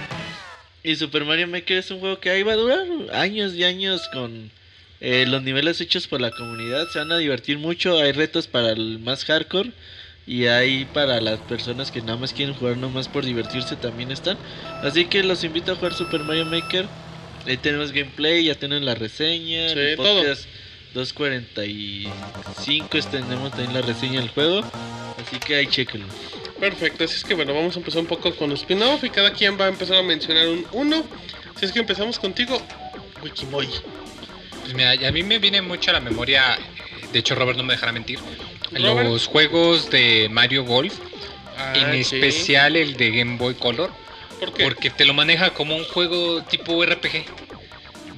Y 0.84 0.96
Super 0.96 1.26
Mario 1.26 1.48
Maker 1.48 1.78
es 1.78 1.90
un 1.92 2.00
juego 2.00 2.20
que 2.20 2.30
ahí 2.30 2.44
va 2.44 2.54
a 2.54 2.58
durar 2.58 2.86
años 3.14 3.54
y 3.56 3.64
años 3.64 4.08
con 4.14 4.52
eh, 5.02 5.26
los 5.28 5.42
niveles 5.42 5.82
hechos 5.82 6.08
por 6.08 6.22
la 6.22 6.30
comunidad. 6.30 6.88
Se 6.90 7.00
van 7.00 7.12
a 7.12 7.18
divertir 7.18 7.58
mucho. 7.58 7.98
Hay 7.98 8.12
retos 8.12 8.48
para 8.48 8.72
el 8.72 9.00
más 9.00 9.26
hardcore. 9.26 9.72
Y 10.26 10.46
hay 10.46 10.86
para 10.86 11.20
las 11.20 11.40
personas 11.40 11.92
que 11.92 12.02
nada 12.02 12.18
más 12.18 12.32
quieren 12.34 12.56
jugar 12.56 12.78
nomás 12.78 13.10
por 13.10 13.26
divertirse 13.26 13.76
también 13.76 14.12
están. 14.12 14.38
Así 14.82 15.06
que 15.06 15.24
los 15.24 15.44
invito 15.44 15.72
a 15.72 15.76
jugar 15.76 15.94
Super 15.94 16.22
Mario 16.22 16.46
Maker. 16.46 16.86
Ahí 17.46 17.58
tenemos 17.58 17.92
gameplay, 17.92 18.46
ya 18.46 18.56
tienen 18.56 18.86
la 18.86 18.96
reseña. 18.96 19.70
Sí, 19.70 19.80
el 19.80 19.98
todo. 19.98 20.22
podcast 20.22 20.46
245 20.94 22.98
extendemos 22.98 23.52
también 23.52 23.74
la 23.74 23.82
reseña 23.82 24.20
del 24.22 24.30
juego. 24.30 24.62
Así 24.62 25.40
que 25.40 25.56
ahí 25.56 25.68
chequenlo. 25.68 26.08
Perfecto, 26.60 27.04
así 27.04 27.16
es 27.18 27.24
que 27.24 27.34
bueno, 27.34 27.54
vamos 27.54 27.76
a 27.76 27.80
empezar 27.80 28.02
un 28.02 28.08
poco 28.08 28.34
con 28.36 28.50
los 28.50 28.62
spin-off 28.62 29.04
y 29.04 29.10
cada 29.10 29.34
quien 29.34 29.60
va 29.60 29.66
a 29.66 29.70
empezar 29.70 29.98
a 29.98 30.04
mencionar 30.04 30.48
un 30.48 30.66
uno. 30.72 31.04
Así 31.56 31.66
es 31.66 31.72
que 31.72 31.80
empezamos 31.80 32.20
contigo, 32.20 32.62
Wikimoy. 33.22 33.68
Pues 34.62 34.74
mira, 34.74 34.92
a 34.92 35.12
mí 35.12 35.24
me 35.24 35.40
viene 35.40 35.62
mucho 35.62 35.92
a 35.92 35.96
la 35.96 36.00
memoria, 36.00 36.58
de 37.12 37.20
hecho 37.20 37.36
Robert 37.36 37.58
no 37.58 37.64
me 37.64 37.74
dejará 37.74 37.92
mentir, 37.92 38.20
Robert. 38.72 39.10
los 39.10 39.28
juegos 39.28 39.90
de 39.90 40.30
Mario 40.32 40.64
Golf, 40.64 40.94
Ah, 41.58 41.74
en 41.76 42.04
sí. 42.04 42.16
especial 42.16 42.76
el 42.78 42.96
de 42.98 43.12
Game 43.12 43.38
Boy 43.38 43.54
Color, 43.56 43.92
Porque 44.52 44.90
te 44.90 45.06
lo 45.06 45.14
maneja 45.14 45.52
como 45.52 45.76
un 45.76 45.84
juego 45.86 46.44
tipo 46.44 46.84
RPG. 46.84 47.26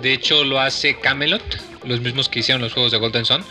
De 0.01 0.13
hecho 0.13 0.43
lo 0.43 0.59
hace 0.59 0.99
Camelot, 0.99 1.43
los 1.83 2.01
mismos 2.01 2.29
que 2.29 2.39
hicieron 2.39 2.61
los 2.61 2.73
juegos 2.73 2.91
de 2.91 2.97
Golden 2.97 3.25
Sun. 3.25 3.43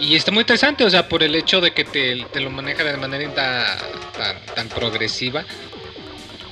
Y 0.00 0.14
está 0.14 0.30
muy 0.30 0.42
interesante, 0.42 0.84
o 0.84 0.90
sea, 0.90 1.08
por 1.08 1.22
el 1.22 1.34
hecho 1.34 1.60
de 1.60 1.72
que 1.72 1.84
te, 1.84 2.24
te 2.32 2.40
lo 2.40 2.50
maneja 2.50 2.84
de 2.84 2.96
manera 2.96 3.32
tan, 3.34 4.38
tan, 4.54 4.68
progresiva. 4.68 5.44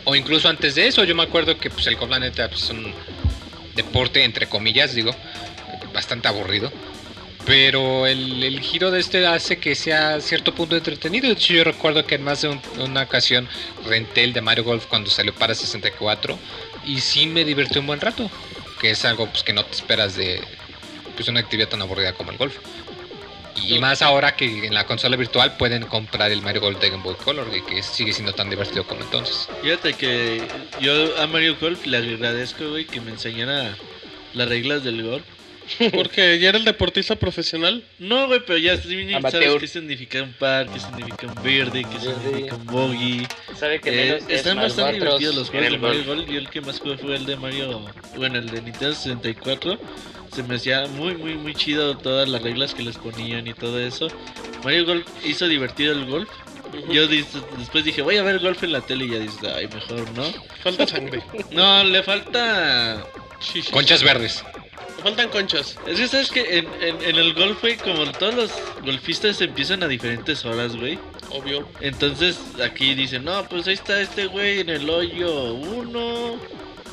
O 0.05 0.15
incluso 0.15 0.49
antes 0.49 0.75
de 0.75 0.87
eso, 0.87 1.05
yo 1.05 1.15
me 1.15 1.23
acuerdo 1.23 1.59
que 1.59 1.71
pues, 1.71 1.87
el 1.87 1.97
Golf, 1.97 2.11
la 2.11 2.21
neta, 2.21 2.49
pues, 2.49 2.65
es 2.65 2.71
un 2.71 2.95
deporte, 3.75 4.25
entre 4.25 4.47
comillas, 4.47 4.95
digo, 4.95 5.15
bastante 5.93 6.29
aburrido. 6.29 6.73
Pero 7.47 8.07
el, 8.07 8.43
el 8.43 8.61
giro 8.61 8.91
de 8.91 9.01
este 9.01 9.27
hace 9.27 9.59
que 9.59 9.75
sea 9.75 10.15
a 10.15 10.21
cierto 10.21 10.55
punto 10.55 10.77
entretenido. 10.77 11.27
De 11.27 11.35
hecho, 11.35 11.53
yo 11.53 11.65
recuerdo 11.65 12.07
que 12.07 12.15
en 12.15 12.25
más 12.25 12.41
de 12.43 12.49
un- 12.49 12.61
una 12.79 13.03
ocasión 13.03 13.47
renté 13.87 14.25
el 14.25 14.33
de 14.33 14.41
Mario 14.41 14.65
Golf 14.65 14.87
cuando 14.87 15.11
salió 15.11 15.35
para 15.35 15.55
64 15.55 16.39
y 16.87 17.01
sí 17.01 17.27
me 17.27 17.45
divertí 17.45 17.79
un 17.79 17.87
buen 17.87 18.01
rato. 18.01 18.31
Que 18.81 18.91
es 18.91 19.05
algo 19.05 19.27
pues, 19.27 19.43
que 19.43 19.53
no 19.53 19.65
te 19.65 19.73
esperas 19.75 20.17
de 20.17 20.41
pues, 21.17 21.29
una 21.29 21.41
actividad 21.41 21.69
tan 21.69 21.83
aburrida 21.83 22.15
como 22.15 22.31
el 22.31 22.39
golf. 22.39 22.57
Y 23.67 23.79
más 23.79 24.03
ahora 24.03 24.35
que 24.37 24.67
en 24.67 24.75
la 24.75 24.85
consola 24.85 25.17
virtual 25.17 25.57
pueden 25.57 25.85
comprar 25.85 26.31
el 26.33 26.43
Mario 26.43 26.61
Golf 26.63 26.81
de 26.81 26.91
Game 26.91 27.03
Boy 27.03 27.15
Color 27.15 27.49
y 27.55 27.63
que 27.63 27.83
sigue 27.83 28.13
siendo 28.13 28.33
tan 28.35 28.51
divertido 28.51 28.87
como 28.87 29.03
entonces. 29.03 29.49
Fíjate 29.63 29.95
que 29.95 30.43
yo 30.81 31.17
a 31.19 31.27
Mario 31.27 31.57
Golf 31.61 31.87
le 31.87 31.99
agradezco, 31.99 32.69
güey, 32.71 32.85
que 32.85 33.01
me 33.01 33.13
enseñara 33.13 33.77
las 34.35 34.49
reglas 34.49 34.83
del 34.83 35.03
golf. 35.03 35.25
Porque 35.95 36.39
ya 36.39 36.51
era 36.51 36.59
el 36.59 36.65
deportista 36.65 37.17
profesional. 37.17 37.83
No, 37.99 38.27
güey, 38.27 38.41
pero 38.47 38.59
ya 38.59 38.77
sabes 38.77 39.61
qué 39.61 39.67
significa 39.67 40.23
un 40.23 40.33
par, 40.35 40.69
qué 40.69 40.81
significa 40.81 41.27
un 41.27 41.43
verde, 41.43 41.85
qué 41.85 42.01
significa 42.01 42.57
un 42.57 42.67
bogey. 42.67 43.27
Sabe 43.59 43.81
que 43.81 43.91
Eh, 43.91 44.13
menos 44.15 44.31
están 44.31 44.57
bastante 44.57 44.95
divertidos 44.95 45.35
los 45.35 45.51
juegos 45.51 45.71
de 45.73 45.79
Mario 45.79 46.05
golf. 46.05 46.29
Yo 46.29 46.39
el 46.39 46.51
que 46.51 46.61
más 46.61 46.81
jugué 46.81 46.99
fue 46.99 47.17
el 47.17 47.27
de 47.27 47.37
Mario, 47.37 47.85
bueno, 48.17 48.39
el 48.39 48.47
de 48.47 48.63
Nintendo 48.63 48.95
64. 48.95 49.79
Se 50.35 50.43
me 50.43 50.57
hacía 50.57 50.87
muy, 50.89 51.15
muy, 51.15 51.35
muy 51.35 51.55
chido 51.55 51.97
todas 51.97 52.29
las 52.29 52.43
reglas 52.43 52.75
que 52.75 52.83
les 52.83 52.97
ponían 52.97 53.47
y 53.47 53.55
todo 53.55 53.81
eso. 53.81 54.09
Mario 54.65 54.85
Golf 54.85 55.07
hizo 55.25 55.47
divertido 55.47 55.93
el 55.93 56.07
golf. 56.07 56.29
Yo 56.91 57.07
después 57.07 57.85
dije, 57.85 58.03
voy 58.03 58.17
a 58.17 58.25
ver 58.25 58.41
golf 58.41 58.63
en 58.65 58.73
la 58.73 58.81
tele 58.81 59.05
y 59.05 59.11
ya 59.11 59.19
dices, 59.21 59.39
ay, 59.45 59.69
mejor 59.69 60.11
no. 60.13 60.25
Falta 60.63 60.87
sangre. 60.87 61.23
No, 61.53 61.85
le 61.85 62.03
falta... 62.03 63.07
Sí, 63.41 63.63
sí, 63.63 63.71
Conchas 63.71 64.01
sí. 64.01 64.05
verdes. 64.05 64.45
Faltan 65.03 65.29
conchas. 65.29 65.77
Es 65.87 65.99
que 66.01 66.09
sabes 66.09 66.31
que 66.31 66.59
en, 66.59 66.67
en, 66.81 67.03
en 67.03 67.17
el 67.17 67.35
golf, 67.35 67.61
güey, 67.61 67.77
como 67.77 68.11
todos 68.13 68.35
los 68.35 68.51
golfistas 68.83 69.39
empiezan 69.43 69.83
a 69.83 69.89
diferentes 69.89 70.45
horas, 70.47 70.77
güey. 70.77 70.99
Obvio. 71.31 71.69
Entonces 71.81 72.39
aquí 72.65 72.95
dicen, 72.95 73.25
no, 73.25 73.47
pues 73.49 73.67
ahí 73.67 73.75
está 73.75 74.01
este 74.01 74.27
güey 74.27 74.61
en 74.61 74.71
el 74.71 74.89
hoyo 74.89 75.55
1, 75.55 76.41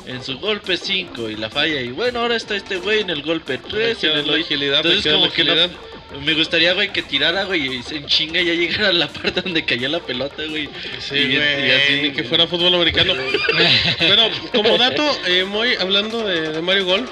en 0.08 0.22
su 0.22 0.38
golpe 0.38 0.76
5 0.76 1.30
y 1.30 1.36
la 1.36 1.48
falla. 1.48 1.80
Y 1.80 1.88
bueno, 1.92 2.20
ahora 2.20 2.36
está 2.36 2.54
este 2.54 2.76
güey 2.76 3.00
en 3.00 3.08
el 3.10 3.22
golpe 3.22 3.56
3, 3.56 4.04
en 4.04 4.10
el 4.10 4.28
hoyo. 4.30 4.44
agilidad, 4.44 4.84
Entonces 4.84 5.10
como 5.12 5.30
que 5.30 5.44
no-. 5.44 5.91
Me 6.20 6.34
gustaría, 6.34 6.72
güey, 6.74 6.92
que 6.92 7.02
tirara, 7.02 7.44
güey, 7.44 7.76
y 7.78 7.82
se 7.82 7.96
en 7.96 8.06
chinga 8.06 8.40
ya 8.42 8.52
llegara 8.54 8.88
a 8.88 8.92
la 8.92 9.08
parte 9.08 9.40
donde 9.40 9.64
cayó 9.64 9.88
la 9.88 10.00
pelota, 10.00 10.42
güey. 10.48 10.68
Sí, 11.00 11.16
Y- 11.16 11.36
güey, 11.36 11.68
y 11.68 11.70
así, 11.70 11.92
ni 12.02 12.10
que 12.12 12.24
fuera 12.24 12.46
fútbol 12.46 12.74
americano. 12.74 13.14
Pero 13.98 14.28
como 14.52 14.76
dato, 14.78 15.04
eh, 15.26 15.44
muy 15.44 15.74
hablando 15.74 16.26
de, 16.26 16.50
de 16.52 16.62
Mario 16.62 16.84
Golf. 16.86 17.10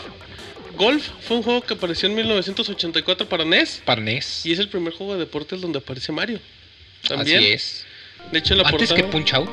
Golf 0.77 1.09
fue 1.27 1.37
un 1.39 1.43
juego 1.43 1.61
que 1.61 1.75
apareció 1.75 2.09
en 2.09 2.15
1984 2.15 3.29
para 3.29 3.45
NES 3.45 3.83
Parnés. 3.85 4.47
y 4.47 4.53
es 4.53 4.59
el 4.59 4.69
primer 4.69 4.95
juego 4.95 5.13
de 5.15 5.19
deportes 5.21 5.61
donde 5.61 5.79
aparece 5.79 6.11
Mario. 6.13 6.41
También. 7.07 7.39
Así 7.39 7.47
es. 7.49 7.87
De 8.33 8.39
hecho, 8.39 8.55
la 8.55 8.63
Antes 8.69 8.89
portada. 8.89 8.97
que 8.97 9.05
Punch 9.13 9.35
Out. 9.35 9.51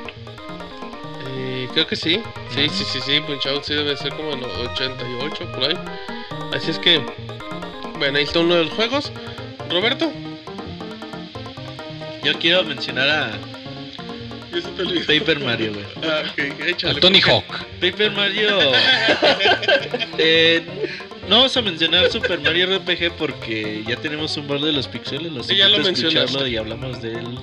eh, 1.35 1.67
creo 1.73 1.87
que 1.87 1.95
sí. 1.95 2.21
Sí, 2.53 2.69
sí, 2.69 2.83
sí, 2.91 2.99
sí. 3.05 3.19
Punch 3.21 3.45
Out 3.47 3.63
sí 3.65 3.73
debe 3.73 3.97
ser 3.97 4.13
como 4.13 4.33
en 4.33 4.43
88 4.43 5.51
por 5.53 5.63
ahí. 5.69 5.77
Así 6.53 6.71
es 6.71 6.79
que. 6.79 7.01
Bueno, 7.97 8.17
ahí 8.19 8.23
está 8.23 8.39
uno 8.39 8.55
de 8.55 8.65
los 8.65 8.73
juegos. 8.73 9.11
Roberto. 9.69 10.11
Yo 12.23 12.33
quiero 12.39 12.63
mencionar 12.63 13.09
a. 13.09 13.31
Paper 15.05 15.39
Mario, 15.39 15.73
güey. 15.73 15.85
Ah, 16.03 16.23
échale, 16.65 16.99
Tony 16.99 17.19
porque- 17.21 17.31
Hawk. 17.31 17.65
Paper 17.79 18.11
Mario. 18.11 18.57
Eh, 20.19 20.63
no 21.29 21.37
vamos 21.37 21.55
a 21.57 21.61
mencionar 21.61 22.09
Super 22.11 22.39
Mario 22.39 22.75
RPG 22.79 23.11
porque 23.17 23.83
ya 23.87 23.95
tenemos 23.97 24.35
un 24.37 24.47
borde 24.47 24.67
de 24.67 24.73
los 24.73 24.87
pixeles. 24.87 25.31
Los 25.31 25.45
Sí, 25.47 25.55
ya 25.55 25.67
lo 25.69 25.77
mencionaste. 25.79 26.49
y 26.49 26.57
hablamos 26.57 27.01
de 27.03 27.11
él 27.13 27.37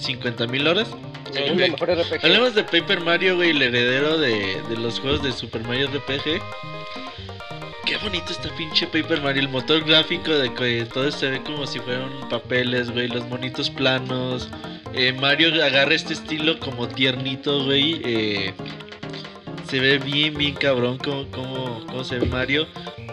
50.000 0.00 0.66
horas. 0.68 0.88
Segundo 1.32 1.64
Ok. 1.64 1.70
mejor 1.72 1.90
RPG. 1.90 2.24
Hablemos 2.24 2.54
de 2.54 2.64
Paper 2.64 3.00
Mario, 3.00 3.36
güey, 3.36 3.50
el 3.50 3.60
heredero 3.60 4.16
de, 4.16 4.62
de 4.70 4.76
los 4.78 5.00
juegos 5.00 5.22
de 5.22 5.32
Super 5.32 5.62
Mario 5.64 5.88
RPG. 5.88 6.40
Bonito 8.02 8.32
está 8.32 8.48
pinche 8.56 8.86
Paper 8.86 9.20
Mario, 9.22 9.42
el 9.42 9.48
motor 9.48 9.84
gráfico 9.84 10.30
de 10.32 10.52
que 10.54 10.86
todo 10.92 11.10
se 11.10 11.30
ve 11.30 11.42
como 11.42 11.66
si 11.66 11.78
fueran 11.80 12.28
papeles, 12.30 12.90
güey, 12.90 13.08
los 13.08 13.26
monitos 13.28 13.68
planos. 13.70 14.48
Eh, 14.94 15.12
Mario 15.12 15.48
agarra 15.62 15.94
este 15.94 16.14
estilo 16.14 16.58
como 16.60 16.88
tiernito, 16.88 17.64
güey. 17.64 18.00
eh, 18.04 18.54
se 19.68 19.80
ve 19.80 19.98
bien, 19.98 20.34
bien 20.34 20.54
cabrón 20.54 20.96
como, 20.98 21.26
como, 21.30 21.84
como 21.86 22.04
se 22.04 22.18
ve 22.18 22.26
Mario. 22.26 22.66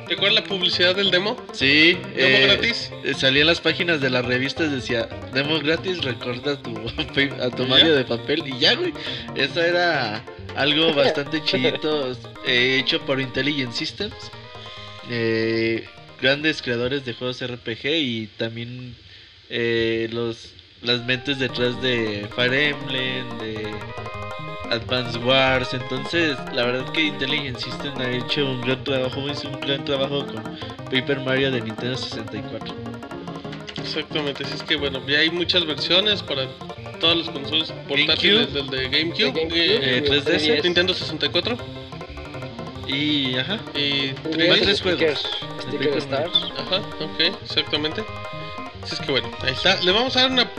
¿Te 0.08 0.14
acuerdas 0.14 0.36
la 0.36 0.44
publicidad 0.44 0.96
del 0.96 1.10
demo? 1.10 1.36
Sí, 1.52 1.94
¿Demo 1.94 2.38
eh, 2.38 2.48
gratis? 2.48 2.92
salía 3.18 3.42
en 3.42 3.48
las 3.48 3.60
páginas 3.60 4.00
de 4.00 4.12
las 4.12 4.24
revistas, 4.24 4.72
decía, 4.72 5.08
demo 5.34 5.60
gratis, 5.60 6.04
recorta 6.04 6.52
a 6.52 6.62
tu, 6.62 6.70
a 7.42 7.50
tu 7.50 7.64
¿Y 7.64 7.68
Mario 7.68 7.88
ya? 7.88 7.96
de 7.96 8.06
papel 8.06 8.44
y 8.46 8.60
ya, 8.60 8.76
güey. 8.76 8.94
Eso 9.36 9.62
era 9.62 10.24
algo 10.56 10.94
bastante 10.94 11.44
chidito, 11.44 12.12
eh, 12.46 12.78
hecho 12.80 13.02
por 13.02 13.20
Intelligent 13.20 13.74
Systems. 13.74 14.14
Eh, 15.10 15.86
grandes 16.22 16.62
creadores 16.62 17.06
de 17.06 17.14
juegos 17.14 17.46
RPG 17.46 17.86
y 17.86 18.28
también 18.38 18.96
eh, 19.50 20.10
los 20.12 20.54
las 20.82 21.04
mentes 21.06 21.40
detrás 21.40 21.82
de 21.82 22.28
Fire 22.36 22.54
Emblem, 22.54 23.38
de 23.40 23.74
Advance 24.70 25.18
Wars. 25.20 25.74
Entonces, 25.74 26.38
la 26.54 26.66
verdad 26.66 26.92
que 26.92 27.06
Intelligent 27.06 27.58
System 27.58 27.94
ha 27.98 28.10
hecho 28.10 28.46
un 28.46 28.62
gran 28.62 28.84
trabajo, 28.84 29.28
hizo 29.30 29.50
un 29.50 29.60
gran 29.62 29.84
trabajo 29.84 30.26
con 30.28 30.44
Paper 30.86 31.20
Mario 31.22 31.52
de 31.52 31.62
Nintendo 31.62 31.98
64. 31.98 32.76
Exactamente, 33.78 34.44
así 34.44 34.56
es 34.56 34.64
que 34.64 34.76
bueno, 34.76 35.02
ya 35.08 35.20
hay 35.20 35.30
muchas 35.30 35.66
versiones 35.66 36.22
para 36.22 36.48
todas 37.00 37.18
las 37.18 37.30
consolas 37.30 37.72
portátiles 37.88 38.54
del 38.54 38.68
de 38.68 38.90
GameCube, 38.90 39.32
De 39.32 39.42
GameCube, 39.42 39.76
eh, 39.76 39.98
eh, 39.98 40.04
3DS. 40.04 40.64
Nintendo 40.64 40.94
64 40.94 41.58
Y, 42.88 43.36
ajá, 43.38 43.60
y 43.74 44.12
3DS. 44.14 44.62
tres 44.62 44.82
juegos. 44.82 45.28
Sticker, 45.62 45.94
de. 45.96 46.16
Ajá, 46.16 46.78
ok, 47.00 47.20
exactamente. 47.44 48.04
Así 48.84 48.96
es 48.96 49.02
que 49.02 49.12
bueno, 49.12 49.30
ahí 49.42 49.54
está. 49.54 49.82
Le 49.82 49.92
vamos 49.92 50.16
a 50.16 50.22
dar 50.22 50.32
una 50.32 50.50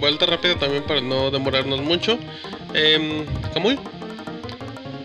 vuelta 0.00 0.26
rápida 0.26 0.56
también 0.56 0.82
para 0.82 1.00
no 1.00 1.30
demorarnos 1.30 1.80
mucho. 1.80 2.18
Eh, 2.74 3.24
Camuy, 3.54 3.78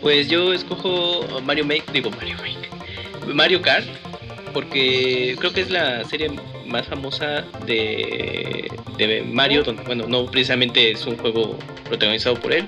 Pues 0.02 0.28
yo 0.28 0.54
escojo 0.54 1.26
Mario 1.44 1.66
Make, 1.66 1.86
digo 1.94 2.12
Mario 2.12 2.38
Make, 2.38 3.34
Mario 3.34 3.62
Kart, 3.62 3.88
porque 4.54 5.36
creo 5.40 5.54
que 5.54 5.62
es 5.62 5.70
la 5.70 6.04
serie 6.06 6.32
más 6.68 6.88
famosa 6.88 7.46
de, 7.66 8.70
de 8.98 9.24
Mario, 9.24 9.64
donde, 9.64 9.84
bueno, 9.84 10.06
no 10.08 10.26
precisamente 10.26 10.92
es 10.92 11.06
un 11.06 11.18
juego 11.18 11.58
protagonizado 11.86 12.36
por 12.36 12.54
él. 12.54 12.66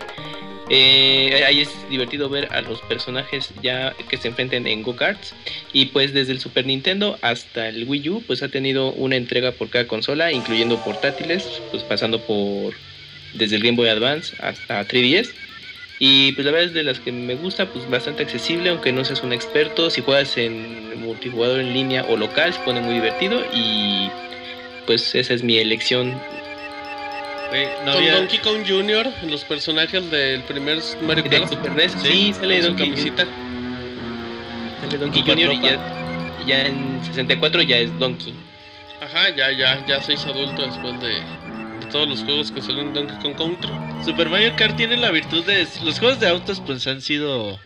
Eh, 0.70 1.44
ahí 1.46 1.62
es 1.62 1.70
divertido 1.90 2.30
ver 2.30 2.50
a 2.52 2.62
los 2.62 2.82
personajes 2.82 3.52
ya 3.62 3.94
que 4.10 4.18
se 4.18 4.28
enfrenten 4.28 4.68
en 4.68 4.84
go-karts 4.84 5.34
y 5.72 5.86
pues 5.86 6.14
desde 6.14 6.34
el 6.34 6.42
Super 6.42 6.66
Nintendo 6.66 7.18
hasta 7.22 7.70
el 7.70 7.88
Wii 7.88 8.10
U 8.10 8.24
pues 8.28 8.44
ha 8.44 8.50
tenido 8.50 8.92
una 8.92 9.16
entrega 9.16 9.54
por 9.54 9.70
cada 9.70 9.88
consola 9.88 10.34
incluyendo 10.34 10.78
portátiles 10.84 11.62
pues 11.72 11.84
pasando 11.84 12.20
por 12.20 12.74
desde 13.34 13.56
el 13.56 13.64
Game 13.64 13.78
Boy 13.78 13.88
Advance 13.88 14.36
hasta 14.42 14.86
3DS 14.86 15.30
y 16.00 16.34
pues 16.34 16.46
la 16.46 16.52
verdad 16.52 16.68
es 16.68 16.74
de 16.74 16.84
las 16.84 17.00
que 17.00 17.12
me 17.12 17.36
gusta, 17.36 17.68
pues 17.68 17.90
bastante 17.90 18.24
accesible, 18.24 18.70
aunque 18.70 18.92
no 18.92 19.04
seas 19.04 19.24
un 19.24 19.34
experto. 19.34 19.90
Si 19.90 20.02
juegas 20.02 20.38
en 20.38 21.00
multijugador 21.02 21.60
en 21.60 21.74
línea 21.74 22.06
o 22.08 22.18
local, 22.18 22.54
se 22.54 22.60
pone 22.60 22.82
muy 22.82 22.94
divertido. 22.94 23.42
Y 23.54 24.10
pues 24.86 25.16
esa 25.16 25.34
es 25.34 25.44
mi 25.44 25.58
elección. 25.58 26.20
No 27.86 27.92
con 27.94 27.98
había- 27.98 28.16
Donkey 28.16 28.40
Kong 28.40 28.64
Jr., 28.68 29.08
los 29.30 29.44
personajes 29.46 30.10
del 30.12 30.42
primer 30.44 30.80
Mario 31.02 31.24
De 31.24 31.30
Kart. 31.30 31.50
Super 31.50 31.72
NES, 31.74 31.92
Sí, 32.02 32.08
sí, 32.10 32.34
sale 32.34 32.62
Donkey, 32.62 32.90
camisita. 32.90 33.26
sale 34.82 34.98
Donkey 34.98 35.22
Jr. 35.24 35.54
y 35.54 35.62
ya, 35.62 35.80
ya 36.46 36.66
en 36.68 37.00
64 37.06 37.62
ya 37.64 37.78
es 37.78 37.98
Donkey. 38.00 38.34
Ajá, 39.02 39.30
ya, 39.36 39.52
ya, 39.52 39.86
ya 39.86 39.98
hizo 40.12 40.30
adulto 40.30 40.64
después 40.66 41.00
de, 41.02 41.10
de 41.10 41.86
todos 41.92 42.08
los 42.10 42.24
juegos 42.24 42.52
que 42.52 42.62
salen 42.62 42.88
en 42.88 42.94
Donkey 42.94 43.18
Kong 43.22 43.36
Country. 43.38 43.70
Super 44.04 44.30
Mario 44.30 44.54
Kart 44.58 44.76
tiene 44.76 44.98
la 44.98 45.12
virtud 45.12 45.44
de... 45.46 45.68
Los 45.84 46.00
juegos 46.00 46.20
de 46.20 46.28
autos 46.28 46.62
pues 46.66 46.86
han 46.88 47.02
sido... 47.02 47.60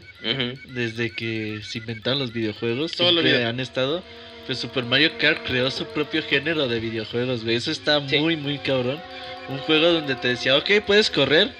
Desde 0.67 1.09
que 1.15 1.61
se 1.63 1.79
inventaron 1.79 2.19
los 2.19 2.31
videojuegos, 2.31 2.91
Toda 2.91 3.11
la 3.11 3.21
siempre 3.21 3.39
vida. 3.39 3.49
han 3.49 3.59
estado. 3.59 4.03
Pues 4.45 4.59
Super 4.59 4.83
Mario 4.83 5.11
Kart 5.17 5.43
creó 5.47 5.71
su 5.71 5.85
propio 5.85 6.21
género 6.21 6.67
de 6.67 6.79
videojuegos, 6.79 7.43
güey. 7.43 7.55
Eso 7.55 7.71
está 7.71 8.07
Sí. 8.07 8.19
muy, 8.19 8.35
muy 8.35 8.59
cabrón. 8.59 8.99
Un 9.49 9.57
juego 9.59 9.87
donde 9.91 10.15
te 10.15 10.29
decía, 10.29 10.55
ok, 10.57 10.69
puedes 10.85 11.09
correr, 11.09 11.51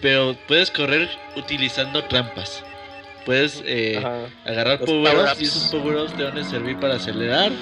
pero 0.00 0.36
puedes 0.48 0.70
correr 0.70 1.08
utilizando 1.36 2.02
trampas. 2.04 2.62
Puedes 3.26 3.62
eh, 3.66 3.96
agarrar 4.44 4.78
power-ups 4.86 5.40
y 5.40 5.44
esos 5.44 5.62
power-ups 5.70 6.16
te 6.16 6.22
van 6.24 6.38
a 6.38 6.44
servir 6.44 6.78
para 6.78 6.94
acelerar. 6.96 7.52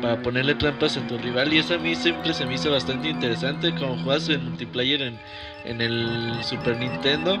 para 0.00 0.22
ponerle 0.22 0.54
trampas 0.54 0.96
a 0.96 1.04
tu 1.08 1.18
rival. 1.18 1.52
Y 1.52 1.58
eso 1.58 1.74
a 1.74 1.78
mí 1.78 1.96
siempre 1.96 2.32
se 2.32 2.46
me 2.46 2.54
hizo 2.54 2.70
bastante 2.70 3.08
interesante. 3.08 3.74
Como 3.74 3.96
juegas 4.04 4.28
en 4.28 4.44
multiplayer 4.44 5.02
en, 5.02 5.18
en 5.64 5.80
el 5.80 6.36
Super 6.44 6.76
Nintendo. 6.76 7.36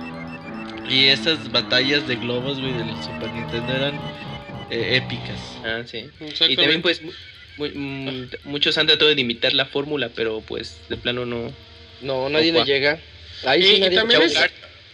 Y 0.90 1.06
esas 1.06 1.52
batallas 1.52 2.06
de 2.08 2.16
globos, 2.16 2.58
güey, 2.60 2.72
del 2.72 2.90
Super 3.02 3.30
Nintendo 3.32 3.72
eran 3.72 3.94
eh, 4.70 4.96
épicas. 4.96 5.38
Ah, 5.64 5.82
sí. 5.86 6.06
Y 6.52 6.56
también 6.56 6.82
pues 6.82 7.00
mu- 7.02 7.12
mm, 7.74 8.24
muchos 8.44 8.76
han 8.76 8.86
tratado 8.88 9.14
de 9.14 9.20
imitar 9.20 9.52
la 9.54 9.66
fórmula, 9.66 10.10
pero 10.14 10.40
pues 10.40 10.78
de 10.88 10.96
plano 10.96 11.24
no. 11.26 11.52
No, 12.00 12.28
nadie 12.28 12.52
le 12.52 12.58
Opa. 12.58 12.66
llega. 12.66 12.98
Ahí 13.44 13.60
Y- 13.60 13.64
sí 13.64 13.74
y 13.76 13.80
nadie 13.80 13.96
también 13.98 14.20
le 14.20 14.26
es-. 14.26 14.36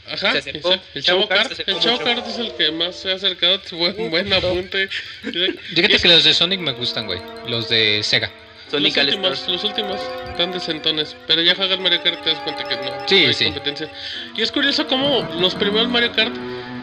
Ajá, 0.07 0.33
se 0.33 0.39
acercó. 0.39 0.75
el 0.95 1.03
Chavo 1.03 1.23
acercó 1.31 1.71
el 1.71 1.81
Chavo. 1.81 1.99
Cart 1.99 2.27
es 2.29 2.39
el 2.39 2.53
que 2.57 2.71
más 2.73 2.95
se 2.97 3.11
ha 3.11 3.15
acercado, 3.15 3.59
buen, 3.73 4.11
buen 4.11 4.31
apunte. 4.33 4.89
Fíjate 5.23 5.99
que 5.99 6.09
los 6.09 6.25
de 6.25 6.35
Sonic 6.35 6.61
me 6.61 6.73
gustan, 6.73 7.07
güey. 7.07 7.21
Los 7.49 7.69
de 7.71 8.03
Sega. 8.03 8.31
Sonic 8.71 8.97
los 8.97 9.07
últimos, 9.07 9.49
los 9.49 9.65
últimos 9.65 10.01
están 10.29 10.51
decentones, 10.53 11.15
pero 11.27 11.41
ya 11.43 11.55
juegas 11.55 11.79
Mario 11.79 12.03
Kart 12.03 12.23
te 12.25 12.31
das 12.31 12.41
cuenta 12.41 12.65
que 12.65 12.77
no, 12.77 12.83
Sí, 13.09 13.21
no 13.23 13.29
hay 13.29 13.35
sí. 13.35 13.45
competencia. 13.47 13.89
Y 14.37 14.43
es 14.43 14.51
curioso 14.53 14.87
cómo 14.89 15.27
los 15.39 15.55
primeros 15.55 15.89
Mario 15.89 16.13
Kart 16.13 16.35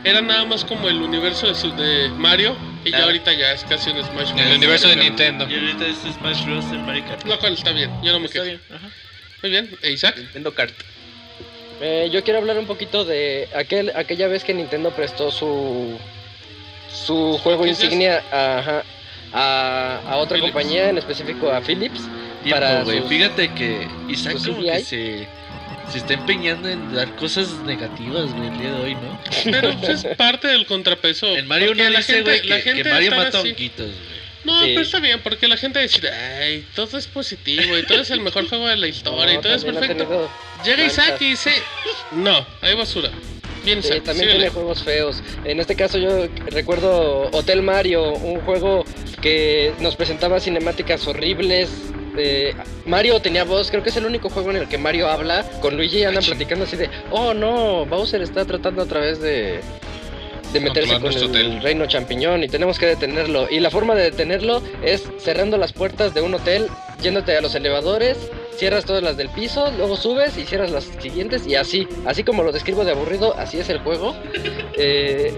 eran 0.04 0.26
nada 0.28 0.46
más 0.46 0.64
como 0.66 0.88
el 0.90 0.98
universo 1.02 1.48
de, 1.48 1.56
su- 1.56 1.76
de 1.76 2.10
Mario 2.10 2.56
y 2.84 2.92
ya 2.92 2.98
Claro. 2.98 3.06
ahorita 3.06 3.34
ya 3.34 3.52
es 3.52 3.64
casi 3.66 3.90
un 3.92 3.98
Smash 4.04 4.32
Bros. 4.32 4.42
el 4.48 4.54
universo 4.58 4.88
de. 4.88 4.96
Nintendo. 4.96 5.48
Y 5.50 5.54
ahorita 5.54 5.86
es 5.88 5.98
Smash 6.16 6.46
Bros. 6.46 6.66
en 6.66 6.86
Mario 6.86 7.04
Kart. 7.08 7.24
Lo 7.26 7.38
cual 7.40 7.54
está 7.54 7.72
bien, 7.72 7.92
yo 8.04 8.12
no 8.14 8.20
me 8.20 8.26
Está 8.28 8.40
quejo. 8.44 8.46
bien, 8.46 8.62
ajá. 8.74 8.90
Muy 9.42 9.52
bien, 9.52 9.70
¿e 9.82 9.92
Isaac? 9.92 10.18
Nintendo 10.18 10.54
Kart. 10.54 10.74
Eh, 11.82 12.10
yo 12.12 12.24
quiero 12.24 12.40
hablar 12.40 12.58
un 12.60 12.68
poquito 12.68 13.06
de 13.06 13.48
aquel, 13.56 13.92
aquella 13.96 14.28
vez 14.28 14.44
que 14.44 14.54
Nintendo 14.54 14.92
prestó 14.92 15.32
su 15.32 15.98
su 16.94 17.40
juego 17.42 17.66
insignia 17.66 18.22
a, 18.32 18.84
a 19.34 20.18
otra 20.18 20.36
Philips. 20.38 20.52
compañía, 20.54 20.90
en 20.90 20.98
específico 20.98 21.50
a 21.52 21.62
Philips. 21.62 22.02
Tiempo, 22.44 22.60
Para 22.60 22.84
sus- 22.86 23.08
Fíjate 23.08 23.54
que 23.54 23.88
Isaac 24.10 24.38
como 24.46 24.62
que 24.62 24.80
se, 24.84 25.28
se 25.92 25.98
está 25.98 26.14
empeñando 26.14 26.68
en 26.70 26.94
dar 26.94 27.16
cosas 27.16 27.50
negativas, 27.66 28.34
güey, 28.34 28.50
el 28.50 28.60
día 28.60 28.72
de 28.74 28.82
hoy, 28.82 28.96
¿no? 28.96 29.20
Pero 29.46 29.74
pues, 29.80 30.04
es 30.04 30.16
parte 30.18 30.48
del 30.50 30.66
contrapeso. 30.66 31.28
En 31.28 31.48
Mario 31.48 31.72
uno 31.72 31.84
la 31.90 32.00
dice, 32.00 32.14
gente- 32.16 32.30
güey, 32.30 32.48
la 32.48 32.62
que, 32.62 32.84
Mario 32.84 33.12
mata 33.12 33.40
así. 33.40 33.50
honguitos, 33.50 33.88
güey. 33.88 34.11
No, 34.44 34.60
Sí. 34.62 34.70
pero 34.70 34.82
está 34.82 35.00
bien, 35.00 35.20
porque 35.24 35.48
la 35.48 35.58
gente 35.58 35.80
dice, 35.80 36.10
ay, 36.10 36.66
todo 36.76 36.98
es 36.98 37.08
positivo 37.08 37.78
y 37.78 37.84
todo 37.86 38.02
es 38.02 38.10
el 38.10 38.22
mejor 38.22 38.48
juego 38.50 38.68
de 38.68 38.76
la 38.78 38.88
historia 38.88 39.36
y 39.36 39.42
todo 39.42 39.54
es 39.54 39.64
perfecto. 39.64 40.30
Llega 40.66 40.86
Isaac 40.86 41.18
y 41.22 41.30
dice, 41.32 41.52
no, 42.12 42.46
hay 42.62 42.76
basura. 42.76 43.10
Bien, 43.64 43.82
Sí, 43.84 43.90
Isaac, 43.90 44.04
también 44.04 44.30
síguele. 44.30 44.34
tiene 44.40 44.50
juegos 44.50 44.84
feos. 44.84 45.22
En 45.46 45.60
este 45.60 45.76
caso 45.76 45.98
yo 46.00 46.28
recuerdo 46.48 47.30
Hotel 47.32 47.62
Mario, 47.62 48.14
un 48.14 48.42
juego 48.42 48.84
que 49.22 49.74
nos 49.80 49.96
presentaba 49.96 50.40
cinemáticas 50.40 51.06
horribles. 51.08 51.70
Eh, 52.18 52.54
Mario 52.86 53.20
tenía 53.22 53.44
voz, 53.44 53.70
creo 53.70 53.84
que 53.84 53.90
es 53.90 53.96
el 53.98 54.06
único 54.06 54.30
juego 54.30 54.50
en 54.50 54.58
el 54.58 54.68
que 54.68 54.78
Mario 54.80 55.08
habla. 55.10 55.44
Con 55.62 55.78
Luigi 55.78 56.04
andan 56.04 56.24
platicando 56.24 56.66
así 56.66 56.76
de, 56.76 56.90
oh 57.12 57.34
no, 57.36 57.86
Bowser 57.86 58.22
está 58.24 58.46
tratando 58.46 58.82
a 58.82 58.86
través 58.88 59.22
de, 59.22 59.62
de 60.54 60.60
meterse 60.60 61.00
con 61.00 61.12
el 61.12 61.24
hotel. 61.24 61.62
reino 61.62 61.86
champiñón 61.86 62.44
y 62.44 62.48
tenemos 62.48 62.78
que 62.80 62.86
detenerlo. 62.86 63.48
Y 63.50 63.60
la 63.60 63.70
forma 63.70 63.96
de 63.96 64.04
detenerlo 64.04 64.62
es 64.84 65.04
cerrando 65.18 65.58
las 65.58 65.74
puertas 65.74 66.14
de 66.14 66.22
un 66.22 66.34
hotel, 66.34 66.68
yéndote 67.02 67.36
a 67.36 67.42
los 67.42 67.56
elevadores, 67.56 68.18
cierras 68.56 68.86
todas 68.86 69.04
las 69.04 69.18
del 69.18 69.30
piso, 69.30 69.72
luego 69.78 69.96
subes 69.96 70.38
y 70.38 70.46
cierras 70.46 70.72
las 70.72 70.86
siguientes 71.00 71.48
y 71.48 71.56
así, 71.56 71.88
así 72.06 72.24
como 72.24 72.44
lo 72.44 72.52
describo 72.52 72.86
de 72.86 72.92
aburrido, 72.92 73.36
así 73.38 73.60
es 73.60 73.70
el 73.70 73.80
juego. 73.80 74.16
Eh, 74.84 75.34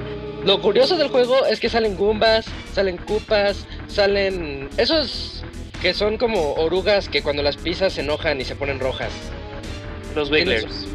lo 0.46 0.62
curioso 0.62 0.96
del 0.96 1.08
juego 1.08 1.46
es 1.46 1.60
que 1.60 1.69
salen 1.69 1.97
Goombas, 1.97 2.46
salen 2.74 2.97
Koopas, 2.97 3.65
salen 3.88 4.69
esos 4.78 5.44
que 5.81 5.94
son 5.94 6.17
como 6.17 6.53
orugas 6.53 7.10
que 7.10 7.22
cuando 7.22 7.44
las 7.44 7.58
pisas 7.58 7.94
se 7.94 8.01
enojan 8.01 8.40
y 8.40 8.46
se 8.46 8.56
ponen 8.56 8.79
rojas. 8.79 9.12
Los 10.15 10.29
Wigglers. 10.31 10.88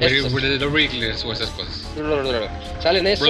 Los 0.00 0.72
Wrigglers 0.72 1.24
o 1.24 1.32
esas 1.32 1.50
cosas. 1.50 1.86
Salen 2.82 3.06
esos, 3.06 3.28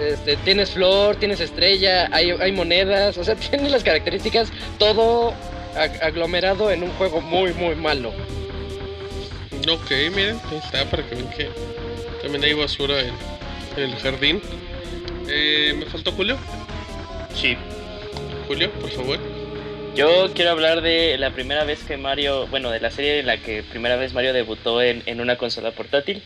este, 0.00 0.36
tienes 0.38 0.70
flor, 0.70 1.16
tienes 1.16 1.40
estrella, 1.40 2.08
hay, 2.12 2.30
hay 2.30 2.52
monedas, 2.52 3.16
o 3.18 3.24
sea, 3.24 3.34
tienes 3.50 3.70
las 3.72 3.82
características, 3.84 4.48
todo 4.78 5.32
ag- 5.76 6.02
aglomerado 6.02 6.70
en 6.70 6.82
un 6.82 6.90
juego 6.92 7.20
muy, 7.20 7.52
muy 7.54 7.74
malo. 7.74 8.12
Ok, 9.68 9.90
miren, 10.14 10.40
ahí 10.50 10.58
está 10.64 10.84
para 10.90 11.04
que 11.08 11.14
vean 11.16 11.28
que 11.30 11.48
también 12.22 12.44
hay 12.44 12.52
basura 12.54 13.00
en, 13.00 13.12
en 13.76 13.90
el 13.90 13.96
jardín. 13.96 14.40
Eh, 15.28 15.74
¿Me 15.76 15.86
faltó 15.86 16.12
Julio? 16.12 16.36
Sí. 17.34 17.56
Julio, 18.46 18.70
por 18.72 18.90
favor. 18.90 19.18
Yo 19.96 20.30
quiero 20.34 20.50
hablar 20.50 20.82
de 20.82 21.16
la 21.18 21.30
primera 21.30 21.64
vez 21.64 21.82
que 21.84 21.96
Mario, 21.96 22.46
bueno, 22.48 22.70
de 22.70 22.80
la 22.80 22.90
serie 22.90 23.20
en 23.20 23.26
la 23.26 23.38
que 23.38 23.62
primera 23.62 23.96
vez 23.96 24.12
Mario 24.12 24.34
debutó 24.34 24.82
en, 24.82 25.02
en 25.06 25.20
una 25.22 25.36
consola 25.36 25.70
portátil, 25.70 26.22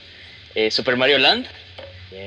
eh, 0.56 0.70
Super 0.72 0.96
Mario 0.96 1.18
Land. 1.18 1.46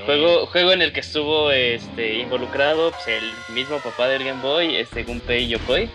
Juego, 0.06 0.46
juego 0.46 0.72
en 0.72 0.82
el 0.82 0.94
que 0.94 1.02
estuvo 1.02 1.52
este, 1.52 2.20
involucrado 2.20 2.92
pues, 2.92 3.08
el 3.10 3.54
mismo 3.54 3.80
papá 3.80 4.08
del 4.08 4.24
Game 4.24 4.42
Boy, 4.42 4.78
este 4.78 5.04
Gunpei 5.04 5.50
Yokoi. 5.50 5.90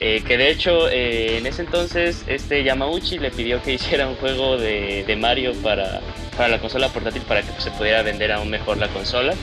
eh, 0.00 0.22
que 0.26 0.38
de 0.38 0.48
hecho 0.50 0.88
eh, 0.88 1.36
en 1.36 1.46
ese 1.46 1.60
entonces 1.62 2.24
este 2.26 2.64
Yamauchi 2.64 3.18
le 3.18 3.30
pidió 3.30 3.62
que 3.62 3.72
hiciera 3.74 4.08
un 4.08 4.16
juego 4.16 4.56
de, 4.56 5.04
de 5.04 5.16
Mario 5.16 5.52
para, 5.62 6.00
para 6.34 6.48
la 6.48 6.58
consola 6.58 6.88
portátil 6.88 7.20
para 7.28 7.42
que 7.42 7.52
pues, 7.52 7.64
se 7.64 7.70
pudiera 7.72 8.02
vender 8.02 8.32
aún 8.32 8.48
mejor 8.48 8.78
la 8.78 8.88
consola. 8.88 9.34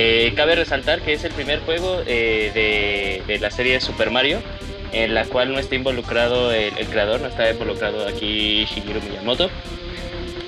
Eh, 0.00 0.32
cabe 0.36 0.54
resaltar 0.54 1.00
que 1.00 1.12
es 1.12 1.24
el 1.24 1.32
primer 1.32 1.58
juego 1.58 2.02
eh, 2.06 3.24
de, 3.26 3.38
la 3.40 3.50
serie 3.50 3.72
de 3.72 3.80
Super 3.80 4.10
Mario 4.12 4.40
en 4.92 5.12
la 5.12 5.24
cual 5.24 5.52
no 5.52 5.58
está 5.58 5.74
involucrado 5.74 6.52
el, 6.52 6.72
creador, 6.86 7.20
no 7.20 7.26
está 7.26 7.50
involucrado 7.50 8.06
aquí 8.06 8.64
Shigeru 8.66 9.00
Miyamoto. 9.02 9.50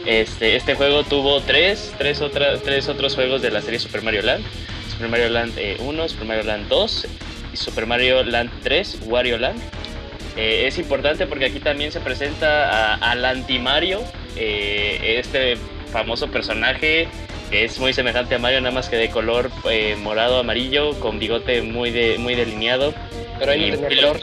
Este, 0.06 0.54
este 0.54 0.76
juego 0.76 1.02
tuvo 1.02 1.40
tres, 1.40 1.92
tres, 1.98 2.20
otra- 2.20 2.58
tres 2.58 2.88
otros 2.88 3.16
juegos 3.16 3.42
de 3.42 3.50
la 3.50 3.60
serie 3.60 3.80
Super 3.80 4.02
Mario 4.02 4.22
Land. 4.22 4.44
Super 4.92 5.08
Mario 5.08 5.30
Land 5.30 5.58
eh, 5.58 5.76
1, 5.80 6.08
Super 6.08 6.26
Mario 6.26 6.44
Land 6.44 6.68
2 6.68 7.06
y 7.52 7.56
Super 7.56 7.86
Mario 7.86 8.22
Land 8.22 8.50
3, 8.62 9.00
Wario 9.06 9.36
Land. 9.36 9.60
Eh, 10.36 10.68
es 10.68 10.78
importante 10.78 11.26
porque 11.26 11.46
aquí 11.46 11.58
también 11.58 11.90
se 11.90 11.98
presenta 11.98 12.94
al 12.94 13.24
anti-Mario, 13.24 14.00
eh, 14.36 15.16
este 15.18 15.56
famoso 15.90 16.30
personaje 16.30 17.08
que 17.50 17.64
es 17.64 17.78
muy 17.80 17.92
semejante 17.92 18.36
a 18.36 18.38
Mario, 18.38 18.60
nada 18.60 18.74
más 18.74 18.88
que 18.88 18.96
de 18.96 19.10
color 19.10 19.50
eh, 19.68 19.96
morado 20.00 20.38
amarillo, 20.38 20.98
con 21.00 21.18
bigote 21.18 21.62
muy, 21.62 21.90
de, 21.90 22.16
muy 22.18 22.34
delineado. 22.36 22.94
Pero 23.38 23.52
ahí 23.52 23.64
y 23.64 23.70
no 23.72 23.78
tenía 23.78 24.02
color. 24.02 24.20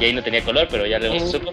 Y 0.00 0.04
ahí 0.04 0.12
no 0.12 0.22
tenía 0.22 0.42
color, 0.42 0.68
pero 0.70 0.86
ya 0.86 1.00
se 1.00 1.10
Ujú. 1.10 1.26
supo. 1.26 1.52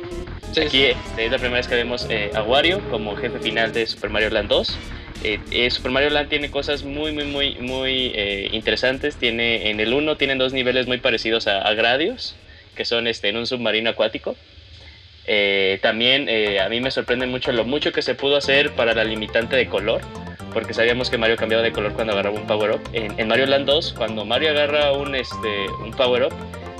Sí, 0.53 0.61
Aquí 0.61 0.83
este, 0.83 1.25
es 1.25 1.31
la 1.31 1.37
primera 1.37 1.57
vez 1.57 1.67
que 1.67 1.75
vemos 1.75 2.07
eh, 2.09 2.31
a 2.33 2.41
Wario 2.43 2.79
como 2.89 3.15
jefe 3.15 3.39
final 3.39 3.73
de 3.73 3.85
Super 3.85 4.09
Mario 4.09 4.29
Land 4.29 4.49
2. 4.49 4.77
Eh, 5.23 5.39
eh, 5.51 5.71
Super 5.71 5.91
Mario 5.91 6.09
Land 6.09 6.29
tiene 6.29 6.51
cosas 6.51 6.83
muy, 6.83 7.11
muy, 7.11 7.25
muy, 7.25 7.55
muy 7.55 8.11
eh, 8.13 8.49
interesantes. 8.51 9.15
Tiene, 9.15 9.69
en 9.69 9.79
el 9.79 9.93
1 9.93 10.17
tienen 10.17 10.37
dos 10.37 10.53
niveles 10.53 10.87
muy 10.87 10.99
parecidos 10.99 11.47
a, 11.47 11.61
a 11.61 11.73
Gradius, 11.73 12.35
que 12.75 12.85
son 12.85 13.07
este, 13.07 13.29
en 13.29 13.37
un 13.37 13.47
submarino 13.47 13.89
acuático. 13.89 14.35
Eh, 15.25 15.79
también 15.81 16.27
eh, 16.27 16.59
a 16.59 16.69
mí 16.69 16.81
me 16.81 16.91
sorprende 16.91 17.25
mucho 17.27 17.51
lo 17.51 17.63
mucho 17.63 17.91
que 17.91 18.01
se 18.01 18.15
pudo 18.15 18.35
hacer 18.37 18.71
para 18.71 18.93
la 18.93 19.03
limitante 19.03 19.55
de 19.55 19.67
color, 19.67 20.01
porque 20.53 20.73
sabíamos 20.73 21.09
que 21.09 21.17
Mario 21.17 21.37
cambiaba 21.37 21.63
de 21.63 21.71
color 21.71 21.93
cuando 21.93 22.13
agarraba 22.13 22.35
un 22.35 22.47
power 22.47 22.71
up. 22.71 22.81
En, 22.93 23.27
Mario 23.27 23.45
Land 23.45 23.65
2, 23.65 23.93
cuando 23.93 24.25
Mario 24.25 24.49
agarra 24.49 24.91
un, 24.91 25.15
este, 25.15 25.67
un 25.81 25.91
power 25.91 26.23
up, 26.23 26.33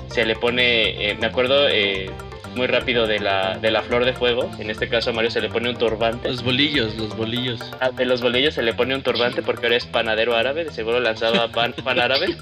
se 0.08 0.26
le 0.26 0.36
pone, 0.36 1.10
eh, 1.10 1.16
me 1.16 1.28
acuerdo 1.28 1.68
eh, 1.68 2.10
muy 2.56 2.68
rápido 2.68 3.08
de 3.08 3.20
la, 3.20 3.58
de 3.58 3.72
la 3.72 3.82
flor 3.82 4.06
de 4.06 4.14
fuego, 4.14 4.50
en 4.60 4.70
este 4.70 4.88
caso 4.90 5.10
a 5.10 5.14
Mario 5.14 5.32
se 5.32 5.42
le 5.42 5.50
pone 5.50 5.70
un 5.70 5.78
turbante. 5.78 6.30
Los 6.30 6.44
bolillos, 6.44 6.96
los 6.96 7.16
bolillos. 7.16 7.60
Ah, 7.80 7.92
de 7.92 8.06
los 8.06 8.22
bolillos 8.22 8.54
se 8.54 8.62
le 8.62 8.74
pone 8.74 8.96
un 8.96 9.02
turbante 9.04 9.42
porque 9.42 9.66
ahora 9.66 9.78
es 9.78 9.86
panadero 9.86 10.36
árabe, 10.36 10.66
de 10.66 10.72
seguro 10.72 11.00
lanzaba 11.00 11.48
pan, 11.50 11.74
pan 11.84 12.00
árabe. 12.00 12.36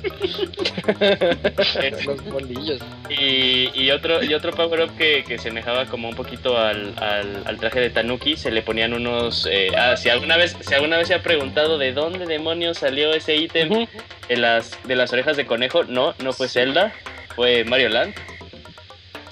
Los 2.05 2.23
bolillos. 2.25 2.81
Y, 3.09 3.69
y 3.73 3.91
otro, 3.91 4.23
y 4.23 4.33
otro 4.33 4.51
power 4.51 4.81
up 4.81 4.97
que, 4.97 5.23
que 5.27 5.37
semejaba 5.37 5.85
como 5.85 6.09
un 6.09 6.15
poquito 6.15 6.57
al, 6.57 6.93
al, 6.97 7.43
al 7.45 7.57
traje 7.57 7.79
de 7.79 7.89
Tanuki, 7.89 8.35
se 8.35 8.51
le 8.51 8.61
ponían 8.61 8.93
unos... 8.93 9.47
eh, 9.51 9.69
ah, 9.77 9.95
si 9.97 10.09
alguna, 10.09 10.37
vez, 10.37 10.55
si 10.61 10.73
alguna 10.73 10.97
vez 10.97 11.07
se 11.07 11.15
ha 11.15 11.21
preguntado 11.23 11.77
de 11.77 11.93
dónde 11.93 12.25
demonios 12.25 12.77
salió 12.79 13.13
ese 13.13 13.35
ítem 13.35 13.87
de, 14.27 14.37
las, 14.37 14.77
de 14.85 14.95
las 14.95 15.11
orejas 15.13 15.37
de 15.37 15.45
conejo, 15.45 15.83
no, 15.83 16.13
no 16.23 16.33
fue 16.33 16.47
Zelda, 16.47 16.93
fue 17.35 17.63
Mario 17.63 17.89
Land. 17.89 18.13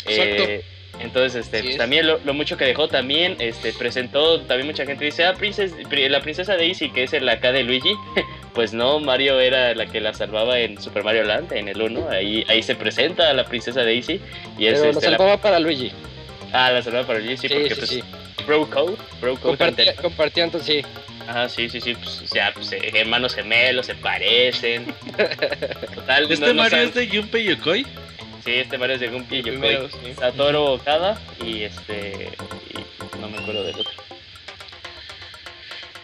Exacto. 0.05 0.43
Eh, 0.43 0.63
entonces, 1.01 1.45
este, 1.45 1.59
pues, 1.59 1.71
es. 1.71 1.77
también 1.77 2.05
lo, 2.07 2.19
lo 2.25 2.33
mucho 2.33 2.57
que 2.57 2.65
dejó, 2.65 2.87
también 2.89 3.37
este, 3.39 3.71
presentó, 3.71 4.41
también 4.41 4.67
mucha 4.67 4.85
gente 4.85 5.05
dice, 5.05 5.23
ah, 5.23 5.33
princes- 5.33 5.73
pri- 5.87 6.09
la 6.09 6.19
princesa 6.21 6.57
Daisy, 6.57 6.89
que 6.89 7.03
es 7.03 7.13
el 7.13 7.27
acá 7.29 7.51
de 7.53 7.63
Luigi. 7.63 7.93
pues 8.53 8.73
no, 8.73 8.99
Mario 8.99 9.39
era 9.39 9.73
la 9.75 9.85
que 9.85 10.01
la 10.01 10.13
salvaba 10.13 10.59
en 10.59 10.81
Super 10.81 11.03
Mario 11.03 11.23
Land, 11.23 11.53
en 11.53 11.69
el 11.69 11.81
1. 11.81 12.09
Ahí, 12.09 12.43
ahí 12.49 12.61
se 12.63 12.75
presenta 12.75 13.29
a 13.29 13.33
la 13.33 13.45
princesa 13.45 13.83
Daisy. 13.83 14.19
Y 14.57 14.65
es 14.67 14.79
Pero 14.79 14.91
este, 14.91 15.05
la- 15.11 15.17
salvaba 15.17 15.37
para 15.41 15.59
Luigi. 15.59 15.91
Ah, 16.51 16.71
la 16.71 16.81
salvaba 16.81 17.05
para 17.07 17.19
Luigi, 17.19 17.37
sí, 17.37 17.47
Sí, 17.47 17.53
porque 17.53 17.69
sí, 17.69 17.75
pues, 17.79 17.89
sí. 17.89 18.03
Bro 18.45 18.69
Code, 18.69 18.95
Bro 19.21 19.35
Code 19.37 19.95
Compartía, 20.01 20.43
entonces 20.43 20.83
sí. 20.83 20.85
Ajá, 21.27 21.47
sí, 21.47 21.69
sí, 21.69 21.79
sí, 21.79 21.93
pues, 21.93 22.21
o 22.23 22.27
sea, 22.27 22.51
pues, 22.53 22.71
eh, 22.71 22.79
hermanos 22.95 23.35
gemelos, 23.35 23.85
se 23.85 23.93
parecen. 23.95 24.85
Total, 25.95 26.23
¿Este 26.23 26.39
no- 26.45 26.47
no 26.47 26.53
Mario 26.63 26.77
saben- 26.77 26.89
es 26.89 26.95
de 26.95 27.07
Junpei 27.07 27.43
Yokoi? 27.45 27.85
Sí, 28.43 28.51
este 28.53 28.77
Mario 28.77 28.95
es 28.95 29.01
de 29.01 29.07
Gunpei 29.09 29.39
Yokoi. 29.39 29.51
Primero, 29.59 29.89
sí. 29.89 30.13
Satoru 30.17 30.59
Okada 30.63 31.19
y 31.43 31.63
este. 31.63 32.29
y 32.71 33.17
no 33.19 33.29
me 33.29 33.37
acuerdo 33.37 33.63
del 33.63 33.75
otro. 33.79 33.91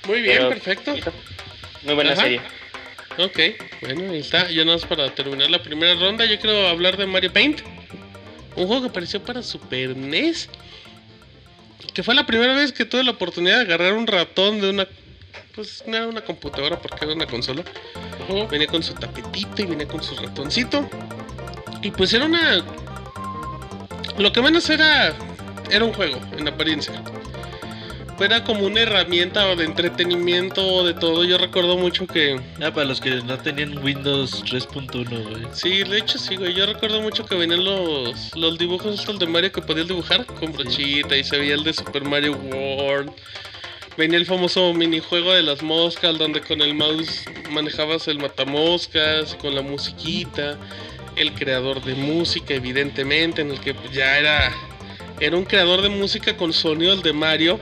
Muy 0.07 0.21
bien, 0.21 0.37
Pero- 0.37 0.49
perfecto. 0.49 0.93
Muy 1.83 1.93
buena 1.95 2.11
Ajá. 2.13 2.21
serie. 2.23 2.41
Ok, 3.17 3.39
bueno, 3.81 4.11
ahí 4.11 4.19
está. 4.19 4.49
Ya 4.49 4.65
nada 4.65 4.77
más 4.77 4.85
para 4.85 5.13
terminar 5.15 5.49
la 5.49 5.63
primera 5.63 5.93
ronda, 5.95 6.25
yo 6.25 6.39
quiero 6.39 6.67
hablar 6.67 6.97
de 6.97 7.05
Mario 7.07 7.31
Paint. 7.31 7.61
Un 8.55 8.67
juego 8.67 8.83
que 8.83 8.89
apareció 8.89 9.21
para 9.23 9.41
Super 9.41 9.95
NES. 9.95 10.49
Que 11.93 12.03
fue 12.03 12.13
la 12.13 12.25
primera 12.25 12.53
vez 12.55 12.73
que 12.73 12.83
tuve 12.85 13.03
la 13.03 13.11
oportunidad 13.11 13.55
de 13.57 13.61
agarrar 13.63 13.93
un 13.93 14.05
ratón 14.07 14.59
de 14.59 14.69
una. 14.69 14.87
Pues 15.55 15.83
no 15.87 15.95
era 15.95 16.07
una 16.07 16.21
computadora 16.21 16.77
porque 16.81 17.05
era 17.05 17.13
una 17.13 17.25
consola. 17.25 17.63
Venía 18.49 18.67
con 18.67 18.83
su 18.83 18.93
tapetito 18.95 19.61
y 19.61 19.65
venía 19.65 19.87
con 19.87 20.03
su 20.03 20.15
ratoncito. 20.15 20.89
Y 21.85 21.91
pues 21.91 22.11
era 22.13 22.25
una. 22.25 22.65
Lo 24.17 24.33
que 24.33 24.41
menos 24.41 24.67
era. 24.71 25.15
Era 25.69 25.85
un 25.85 25.93
juego, 25.93 26.19
en 26.35 26.47
apariencia. 26.47 26.99
Era 28.19 28.43
como 28.43 28.65
una 28.65 28.79
herramienta 28.79 29.55
de 29.55 29.65
entretenimiento, 29.65 30.83
de 30.83 30.95
todo. 30.95 31.23
Yo 31.25 31.37
recuerdo 31.37 31.77
mucho 31.77 32.07
que. 32.07 32.41
Ah, 32.59 32.71
para 32.71 32.85
los 32.85 32.99
que 32.99 33.11
no 33.21 33.37
tenían 33.37 33.77
Windows 33.83 34.43
3.1, 34.45 35.29
güey. 35.29 35.45
Sí, 35.53 35.83
de 35.83 35.99
hecho 35.99 36.17
sí, 36.17 36.37
güey. 36.37 36.55
Yo 36.55 36.65
recuerdo 36.65 37.01
mucho 37.01 37.23
que 37.23 37.35
venían 37.35 37.63
los, 37.63 38.35
los 38.35 38.57
dibujos 38.57 38.99
estos 38.99 39.19
de 39.19 39.27
Mario 39.27 39.51
que 39.51 39.61
podías 39.61 39.87
dibujar 39.87 40.25
con 40.25 40.53
brochita 40.53 41.15
y 41.15 41.23
se 41.23 41.37
veía 41.37 41.53
el 41.53 41.63
de 41.63 41.73
Super 41.73 42.03
Mario 42.03 42.31
World. 42.31 43.11
Venía 43.95 44.17
el 44.17 44.25
famoso 44.25 44.73
minijuego 44.73 45.33
de 45.33 45.43
las 45.43 45.61
moscas 45.61 46.17
donde 46.17 46.41
con 46.41 46.61
el 46.61 46.73
mouse 46.73 47.25
manejabas 47.51 48.07
el 48.07 48.17
matamoscas 48.17 49.35
con 49.35 49.53
la 49.53 49.61
musiquita. 49.61 50.57
El 51.15 51.33
creador 51.33 51.83
de 51.83 51.95
música, 51.95 52.53
evidentemente, 52.53 53.41
en 53.41 53.51
el 53.51 53.59
que 53.59 53.75
ya 53.93 54.17
era, 54.17 54.51
era 55.19 55.37
un 55.37 55.45
creador 55.45 55.81
de 55.81 55.89
música 55.89 56.35
con 56.35 56.51
sonido 56.53 56.93
el 56.93 57.01
de 57.01 57.13
Mario. 57.13 57.59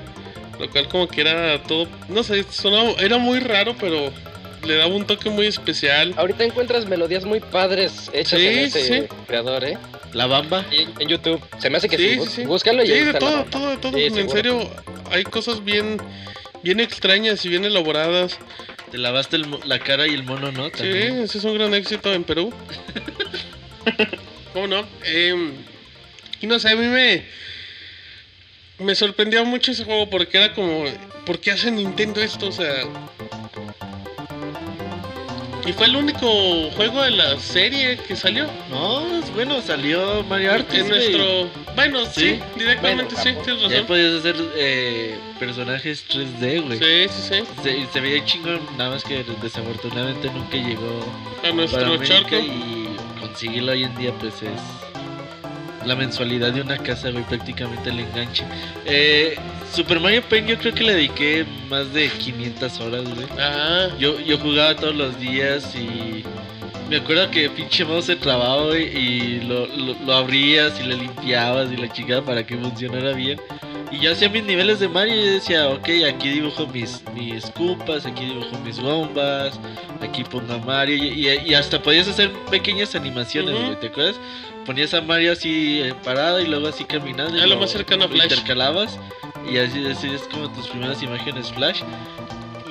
Lo 0.59 0.69
cual 0.69 0.87
como 0.87 1.07
que 1.07 1.21
era 1.21 1.61
todo, 1.63 1.87
no 2.09 2.23
sé, 2.23 2.43
sonaba, 2.49 2.91
era 2.99 3.17
muy 3.17 3.39
raro, 3.39 3.75
pero 3.79 4.11
le 4.65 4.75
daba 4.75 4.93
un 4.93 5.05
toque 5.05 5.29
muy 5.31 5.47
especial. 5.47 6.13
Ahorita 6.15 6.43
encuentras 6.43 6.85
melodías 6.87 7.25
muy 7.25 7.39
padres 7.39 8.09
hechas 8.13 8.39
Sí, 8.39 8.45
en 8.47 8.59
ese 8.59 8.81
sí. 9.01 9.03
creador, 9.27 9.63
¿eh? 9.65 9.77
La 10.13 10.27
Bamba. 10.27 10.63
Y 10.71 10.83
en 11.01 11.09
YouTube. 11.09 11.41
Se 11.59 11.71
me 11.71 11.77
hace 11.77 11.89
que 11.89 11.97
sí. 11.97 12.09
Sí, 12.11 12.15
bú- 12.17 12.25
sí, 12.25 12.31
sí. 12.35 12.45
Búscalo 12.45 12.83
y 12.83 12.87
Sí, 12.87 12.93
ahí 12.93 12.99
de 12.99 13.05
está 13.07 13.19
todo, 13.19 13.45
todo, 13.45 13.69
de 13.71 13.77
todo. 13.77 13.97
Sí, 13.97 14.03
en 14.05 14.29
serio, 14.29 14.69
hay 15.11 15.23
cosas 15.23 15.63
bien, 15.63 15.97
bien 16.61 16.79
extrañas 16.79 17.43
y 17.45 17.49
bien 17.49 17.65
elaboradas. 17.65 18.37
Te 18.93 18.99
lavaste 18.99 19.37
el 19.37 19.47
la 19.65 19.79
cara 19.79 20.05
y 20.05 20.13
el 20.13 20.21
mono, 20.21 20.51
¿no? 20.51 20.67
Sí, 20.67 20.85
ese 20.85 21.39
es 21.39 21.43
un 21.45 21.55
gran 21.55 21.73
éxito 21.73 22.13
en 22.13 22.23
Perú. 22.23 22.53
¿Cómo 24.53 24.67
no? 24.67 24.85
Em, 25.03 25.51
y 26.41 26.45
no 26.45 26.59
sé, 26.59 26.69
a 26.69 26.75
mí 26.75 26.85
me, 26.85 27.25
me 28.77 28.93
sorprendió 28.93 29.43
mucho 29.45 29.71
ese 29.71 29.83
juego 29.83 30.11
porque 30.11 30.37
era 30.37 30.53
como, 30.53 30.85
¿por 31.25 31.39
qué 31.39 31.49
hace 31.49 31.71
Nintendo 31.71 32.21
esto? 32.21 32.49
O 32.49 32.51
sea... 32.51 32.83
Y 35.65 35.71
fue 35.73 35.85
el 35.87 35.95
único 35.95 36.69
juego 36.75 37.01
de 37.03 37.11
la 37.11 37.39
serie 37.39 37.97
que 37.97 38.15
salió. 38.15 38.47
No, 38.69 39.17
es 39.19 39.31
bueno, 39.33 39.61
salió 39.61 40.23
Mario 40.23 40.51
Artes, 40.53 40.79
En 40.81 40.89
nuestro... 40.89 41.49
Bueno, 41.75 42.05
sí, 42.05 42.11
Sí. 42.35 42.39
directamente 42.57 43.15
Bueno, 43.15 43.23
sí, 43.23 43.35
tienes 43.45 43.61
Ya 43.63 43.69
razón. 43.69 43.85
podías 43.87 44.13
hacer 44.19 44.35
eh, 44.57 45.17
personajes 45.39 46.05
3D, 46.09 46.61
güey. 46.65 46.79
Sí, 46.79 47.13
sí, 47.13 47.33
sí. 47.39 47.43
Se, 47.63 47.93
se 47.93 47.99
veía 48.01 48.25
chingón, 48.25 48.59
nada 48.77 48.89
más 48.91 49.03
que 49.05 49.23
desafortunadamente 49.41 50.29
nunca 50.31 50.57
llegó 50.57 50.99
A 51.43 51.51
nuestro 51.53 51.97
charco. 52.03 52.35
y 52.35 52.87
conseguirlo 53.21 53.71
hoy 53.71 53.83
en 53.85 53.95
día 53.97 54.11
pues 54.19 54.33
es 54.43 54.51
la 55.85 55.95
mensualidad 55.95 56.51
de 56.53 56.61
una 56.61 56.77
casa, 56.77 57.09
güey, 57.11 57.23
prácticamente 57.23 57.89
el 57.89 57.99
enganche. 57.99 58.43
Eh, 58.85 59.35
Super 59.73 59.99
Mario 59.99 60.21
Paint 60.29 60.47
yo 60.49 60.57
creo 60.57 60.73
que 60.73 60.83
le 60.83 60.93
dediqué 60.93 61.45
más 61.69 61.91
de 61.93 62.09
500 62.09 62.79
horas, 62.79 63.03
güey. 63.03 63.27
Ah, 63.39 63.87
Yo, 63.99 64.19
yo 64.19 64.37
jugaba 64.37 64.75
todos 64.75 64.95
los 64.95 65.19
días 65.19 65.73
y 65.75 66.23
me 66.89 66.97
acuerdo 66.97 67.29
que 67.31 67.49
pinche 67.49 67.83
mouse 67.85 68.05
se 68.05 68.15
trababa 68.15 68.65
güey, 68.67 68.95
y 68.95 69.41
lo, 69.41 69.65
lo, 69.67 69.95
lo 70.05 70.13
abrías 70.13 70.79
y 70.79 70.83
lo 70.87 70.95
limpiabas 70.95 71.71
y 71.71 71.77
la 71.77 71.91
chingada 71.91 72.21
para 72.21 72.45
que 72.45 72.55
funcionara 72.57 73.13
bien. 73.13 73.39
Y 73.91 73.99
yo 73.99 74.11
hacía 74.11 74.27
mis 74.27 74.43
niveles 74.43 74.79
de 74.79 74.87
Mario 74.87 75.13
y 75.15 75.23
yo 75.25 75.31
decía, 75.33 75.69
ok, 75.69 75.87
aquí 76.11 76.29
dibujo 76.29 76.65
mis, 76.67 77.03
mis 77.13 77.45
Koopas, 77.51 78.05
aquí 78.07 78.25
dibujo 78.25 78.57
mis 78.65 78.79
bombas, 78.79 79.59
aquí 80.01 80.23
pongo 80.23 80.53
a 80.53 80.57
Mario 80.57 80.95
y, 80.97 81.27
y- 81.27 81.41
y 81.45 81.53
hasta 81.53 81.79
podías 81.81 82.07
hacer 82.07 82.31
pequeñas 82.49 82.95
animaciones, 82.95 83.53
güey, 83.53 83.79
¿te 83.79 83.87
acuerdas? 83.87 84.15
Ponías 84.65 84.93
a 84.93 85.01
Mario 85.01 85.33
así 85.33 85.81
eh, 85.81 85.93
parado 86.03 86.39
y 86.41 86.45
luego 86.47 86.67
así 86.67 86.85
caminando. 86.85 87.37
y 87.37 87.41
Ah, 87.41 87.47
lo 87.47 87.57
más 87.57 87.71
cercano 87.71 88.05
a 88.05 88.07
lo 88.07 88.13
Flash. 88.13 88.31
Intercalabas 88.31 88.97
y 89.49 89.57
así, 89.57 89.85
así 89.85 90.07
es 90.09 90.21
como 90.23 90.51
tus 90.53 90.67
primeras 90.69 91.01
imágenes 91.03 91.51
Flash. 91.51 91.81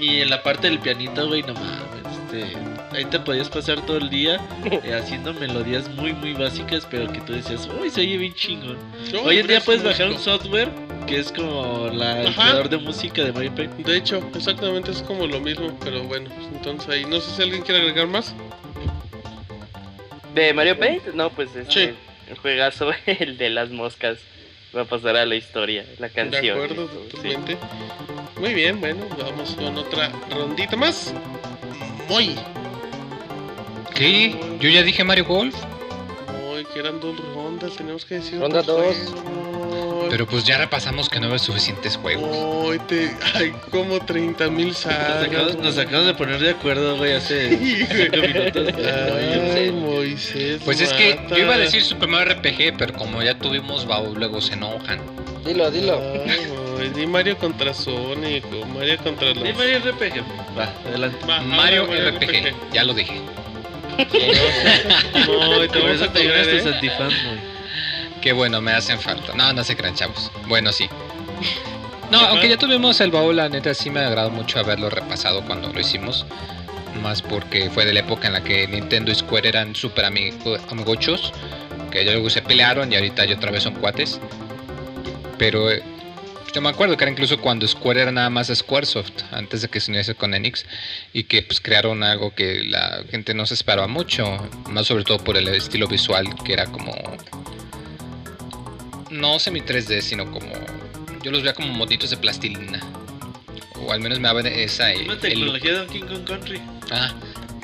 Y 0.00 0.20
en 0.20 0.30
la 0.30 0.42
parte 0.42 0.68
del 0.68 0.78
pianito, 0.80 1.28
güey, 1.28 1.42
no 1.42 1.54
mames, 1.54 2.02
este, 2.32 2.56
ahí 2.96 3.04
te 3.04 3.20
podías 3.20 3.48
pasar 3.48 3.80
todo 3.86 3.98
el 3.98 4.10
día 4.10 4.40
eh, 4.64 4.94
haciendo 4.94 5.32
melodías 5.34 5.88
muy, 5.90 6.12
muy 6.12 6.32
básicas, 6.32 6.86
pero 6.90 7.12
que 7.12 7.20
tú 7.20 7.32
decías, 7.34 7.68
uy, 7.80 7.90
se 7.90 8.00
oye 8.00 8.16
bien 8.16 8.34
chingón. 8.34 8.78
Hoy 9.24 9.38
en 9.38 9.46
día 9.46 9.60
puedes 9.60 9.82
bajar 9.84 10.08
un 10.08 10.18
software 10.18 10.70
que 11.06 11.18
es 11.18 11.30
como 11.32 11.88
la, 11.92 12.22
el 12.22 12.34
creador 12.34 12.68
de 12.68 12.78
música 12.78 13.22
de 13.24 13.32
Mario 13.32 13.54
Paint. 13.54 13.74
De 13.74 13.96
hecho, 13.96 14.22
exactamente 14.34 14.90
es 14.90 15.02
como 15.02 15.26
lo 15.26 15.40
mismo, 15.40 15.76
pero 15.84 16.02
bueno, 16.04 16.30
entonces 16.52 16.88
ahí 16.88 17.04
no 17.04 17.20
sé 17.20 17.30
si 17.36 17.42
alguien 17.42 17.62
quiere 17.62 17.80
agregar 17.80 18.06
más. 18.08 18.34
¿De 20.34 20.54
Mario 20.54 20.78
Paint? 20.78 21.08
No, 21.14 21.30
pues 21.30 21.54
este. 21.54 21.72
Sí. 21.72 21.94
El 22.28 22.38
juegazo, 22.38 22.90
el 23.06 23.36
de 23.38 23.50
las 23.50 23.70
moscas. 23.70 24.18
Va 24.74 24.82
a 24.82 24.84
pasar 24.86 25.16
a 25.16 25.26
la 25.26 25.34
historia, 25.34 25.84
la 25.98 26.08
canción. 26.08 26.42
De 26.42 26.50
acuerdo, 26.64 26.88
sí. 26.88 27.08
totalmente. 27.10 27.58
Muy 28.40 28.54
bien, 28.54 28.80
bueno, 28.80 29.06
vamos 29.18 29.54
con 29.54 29.76
otra 29.76 30.10
rondita 30.30 30.76
más. 30.76 31.12
Muy, 32.08 32.34
¿Qué? 33.94 34.34
Yo 34.58 34.70
ya 34.70 34.82
dije 34.82 35.04
Mario 35.04 35.26
Golf, 35.26 35.54
que 36.72 36.80
eran 36.80 37.00
dos 37.00 37.16
rondas, 37.34 37.76
tenemos 37.76 38.04
que 38.04 38.16
decir. 38.16 38.40
Ronda 38.40 38.62
dos. 38.62 38.96
juego. 38.96 40.06
pero 40.10 40.26
pues 40.26 40.44
ya 40.44 40.58
repasamos 40.58 41.08
que 41.08 41.20
no 41.20 41.26
había 41.26 41.38
suficientes 41.38 41.96
juegos. 41.96 42.30
Ay, 42.70 42.78
te, 42.88 43.16
hay 43.34 43.50
como 43.70 44.00
30 44.00 44.48
mil 44.50 44.74
sagas. 44.74 45.56
nos 45.58 45.78
acabamos 45.78 46.06
de 46.06 46.14
poner 46.14 46.40
de 46.40 46.50
acuerdo, 46.50 46.96
güey, 46.96 47.12
hace 47.12 47.56
5 47.56 48.16
minutos. 48.16 48.74
Ay, 49.54 49.72
Moisés. 49.72 50.60
Pues 50.64 50.80
es 50.80 50.92
que 50.92 51.20
yo 51.30 51.38
iba 51.38 51.54
a 51.54 51.58
decir 51.58 51.82
Super 51.82 52.08
Mario 52.08 52.34
RPG, 52.34 52.76
pero 52.78 52.94
como 52.94 53.22
ya 53.22 53.38
tuvimos 53.38 53.86
Bao, 53.86 54.14
luego 54.14 54.40
se 54.40 54.54
enojan. 54.54 55.00
Dilo, 55.44 55.70
dilo. 55.70 56.00
Ay, 56.78 56.88
di 56.94 57.06
Mario 57.06 57.36
contra 57.36 57.74
Sonic 57.74 58.44
o 58.52 58.66
Mario 58.66 58.96
contra 58.98 59.34
los. 59.34 59.42
Di 59.42 59.52
Mario 59.52 59.78
RPG. 59.78 60.22
Va, 60.56 60.72
adelante. 60.86 61.26
Va, 61.26 61.40
Mario 61.42 61.84
RPG, 61.86 62.72
ya 62.72 62.84
lo 62.84 62.94
dije. 62.94 63.20
No, 65.26 65.68
te 65.68 65.92
eso 65.92 66.04
a 66.04 66.08
güey. 67.08 67.52
Qué 68.20 68.32
bueno, 68.32 68.60
me 68.60 68.72
hacen 68.72 69.00
falta. 69.00 69.32
No, 69.34 69.52
no 69.52 69.64
se 69.64 69.76
crean, 69.76 69.94
chavos. 69.94 70.30
Bueno, 70.46 70.72
sí. 70.72 70.88
No, 72.10 72.20
aunque 72.20 72.48
ya 72.48 72.56
tuvimos 72.56 73.00
el 73.00 73.10
baúl, 73.10 73.36
la 73.36 73.48
neta 73.48 73.74
sí 73.74 73.90
me 73.90 74.00
agradó 74.00 74.30
mucho 74.30 74.58
haberlo 74.60 74.90
repasado 74.90 75.42
cuando 75.42 75.72
lo 75.72 75.80
hicimos. 75.80 76.26
Más 77.02 77.22
porque 77.22 77.70
fue 77.70 77.84
de 77.84 77.94
la 77.94 78.00
época 78.00 78.28
en 78.28 78.34
la 78.34 78.44
que 78.44 78.66
Nintendo 78.68 79.10
y 79.10 79.14
Square 79.14 79.48
eran 79.48 79.74
súper 79.74 80.04
amigo- 80.04 80.58
amigochos. 80.70 81.32
Que 81.90 82.04
luego 82.04 82.30
se 82.30 82.42
pelearon 82.42 82.92
y 82.92 82.96
ahorita 82.96 83.24
ya 83.24 83.34
otra 83.36 83.50
vez 83.50 83.62
son 83.64 83.74
cuates. 83.74 84.20
Pero 85.38 85.70
eh, 85.70 85.82
yo 86.52 86.60
me 86.60 86.68
acuerdo 86.68 86.96
que 86.96 87.04
era 87.04 87.10
incluso 87.10 87.40
cuando 87.40 87.66
Square 87.66 88.02
era 88.02 88.12
nada 88.12 88.28
más 88.28 88.48
Squaresoft, 88.54 89.22
antes 89.32 89.62
de 89.62 89.68
que 89.68 89.80
se 89.80 89.90
uniese 89.90 90.14
con 90.14 90.34
Enix. 90.34 90.66
Y 91.12 91.24
que 91.24 91.42
pues 91.42 91.60
crearon 91.60 92.02
algo 92.02 92.34
que 92.34 92.64
la 92.64 93.04
gente 93.10 93.34
no 93.34 93.46
se 93.46 93.54
esperaba 93.54 93.88
mucho. 93.88 94.48
Más 94.68 94.86
sobre 94.86 95.04
todo 95.04 95.18
por 95.18 95.36
el 95.36 95.48
estilo 95.48 95.88
visual, 95.88 96.34
que 96.44 96.52
era 96.52 96.66
como 96.66 96.94
no 99.10 99.38
semi 99.38 99.60
3D, 99.60 100.00
sino 100.02 100.30
como. 100.30 100.52
Yo 101.22 101.30
los 101.30 101.42
veía 101.42 101.54
como 101.54 101.68
moditos 101.72 102.10
de 102.10 102.16
plastilina. 102.16 102.80
O 103.76 103.92
al 103.92 104.00
menos 104.00 104.20
me 104.20 104.28
daba 104.28 104.40
esa. 104.40 104.88
Una 105.04 105.18
tecnología 105.18 105.72
de 105.72 105.78
Donkey 105.78 106.00
Kong 106.00 106.24
Country. 106.24 106.60
Ah, 106.90 107.14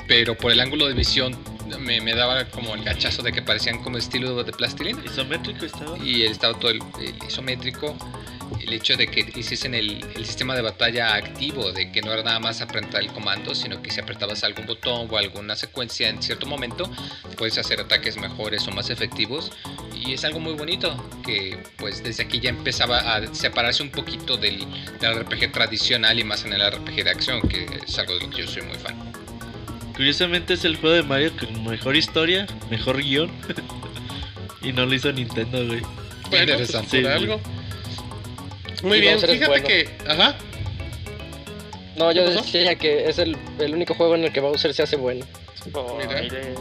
pero 0.07 0.35
por 0.35 0.51
el 0.51 0.59
ángulo 0.59 0.87
de 0.87 0.93
visión 0.93 1.37
me, 1.79 2.01
me 2.01 2.15
daba 2.15 2.45
como 2.45 2.73
el 2.73 2.83
gachazo 2.83 3.21
de 3.21 3.31
que 3.31 3.41
parecían 3.41 3.83
como 3.83 3.97
estilo 3.97 4.43
de 4.43 4.51
plastilina. 4.51 4.99
Isométrico 5.05 5.65
estaba. 5.65 5.97
Y 5.99 6.23
estaba 6.23 6.57
todo 6.57 6.71
el, 6.71 6.81
el 6.99 7.15
isométrico. 7.27 7.95
El 8.61 8.73
hecho 8.73 8.95
de 8.97 9.07
que 9.07 9.31
hiciesen 9.35 9.73
el, 9.73 10.05
el 10.15 10.25
sistema 10.25 10.55
de 10.55 10.61
batalla 10.61 11.15
activo, 11.15 11.71
de 11.71 11.91
que 11.91 12.01
no 12.01 12.11
era 12.11 12.23
nada 12.23 12.39
más 12.39 12.61
apretar 12.61 13.01
el 13.01 13.11
comando, 13.11 13.55
sino 13.55 13.81
que 13.81 13.91
si 13.91 13.99
apretabas 13.99 14.43
algún 14.43 14.65
botón 14.65 15.07
o 15.09 15.17
alguna 15.17 15.55
secuencia 15.55 16.09
en 16.09 16.21
cierto 16.21 16.45
momento, 16.45 16.89
puedes 17.37 17.57
hacer 17.57 17.79
ataques 17.79 18.17
mejores 18.17 18.67
o 18.67 18.71
más 18.71 18.89
efectivos. 18.89 19.51
Y 19.95 20.13
es 20.13 20.23
algo 20.23 20.39
muy 20.39 20.53
bonito, 20.53 21.09
que 21.25 21.61
pues 21.77 22.03
desde 22.03 22.23
aquí 22.23 22.39
ya 22.39 22.49
empezaba 22.49 23.15
a 23.15 23.33
separarse 23.33 23.83
un 23.83 23.89
poquito 23.89 24.37
del, 24.37 24.65
del 24.99 25.19
RPG 25.19 25.51
tradicional 25.51 26.19
y 26.19 26.23
más 26.23 26.45
en 26.45 26.53
el 26.53 26.61
RPG 26.71 27.03
de 27.03 27.09
acción, 27.09 27.41
que 27.47 27.65
es 27.85 27.97
algo 27.97 28.15
de 28.15 28.25
lo 28.25 28.29
que 28.29 28.41
yo 28.41 28.47
soy 28.47 28.61
muy 28.63 28.77
fan. 28.77 28.95
Curiosamente 29.95 30.53
es 30.53 30.63
el 30.63 30.77
juego 30.77 30.95
de 30.95 31.03
Mario 31.03 31.31
con 31.37 31.65
mejor 31.65 31.95
historia, 31.97 32.47
mejor 32.69 33.01
guion. 33.01 33.29
Y 34.61 34.73
no 34.73 34.85
lo 34.85 34.93
hizo 34.93 35.11
Nintendo, 35.11 35.65
güey. 35.65 35.81
Bueno, 36.29 36.51
Interesante. 36.51 37.01
Sí, 37.01 37.07
algo. 37.07 37.39
Muy 38.83 39.01
bien, 39.01 39.19
fíjate 39.19 39.47
bueno. 39.47 39.67
que. 39.67 39.89
Ajá. 40.07 40.37
No, 41.97 42.11
yo 42.11 42.29
decía 42.29 42.75
que 42.75 43.09
es 43.09 43.17
el, 43.19 43.35
el 43.59 43.73
único 43.73 43.93
juego 43.93 44.15
en 44.15 44.23
el 44.23 44.31
que 44.31 44.39
Bowser 44.39 44.73
se 44.73 44.83
hace 44.83 44.95
bueno. 44.95 45.25
Mira. 45.97 46.21
Mire. 46.21 46.55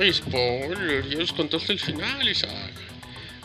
Ay, 0.00 0.12
spoiler, 0.12 1.08
ya 1.08 1.18
les 1.18 1.32
contaste 1.32 1.72
el 1.72 1.78
final, 1.78 2.28
Isaac. 2.28 2.50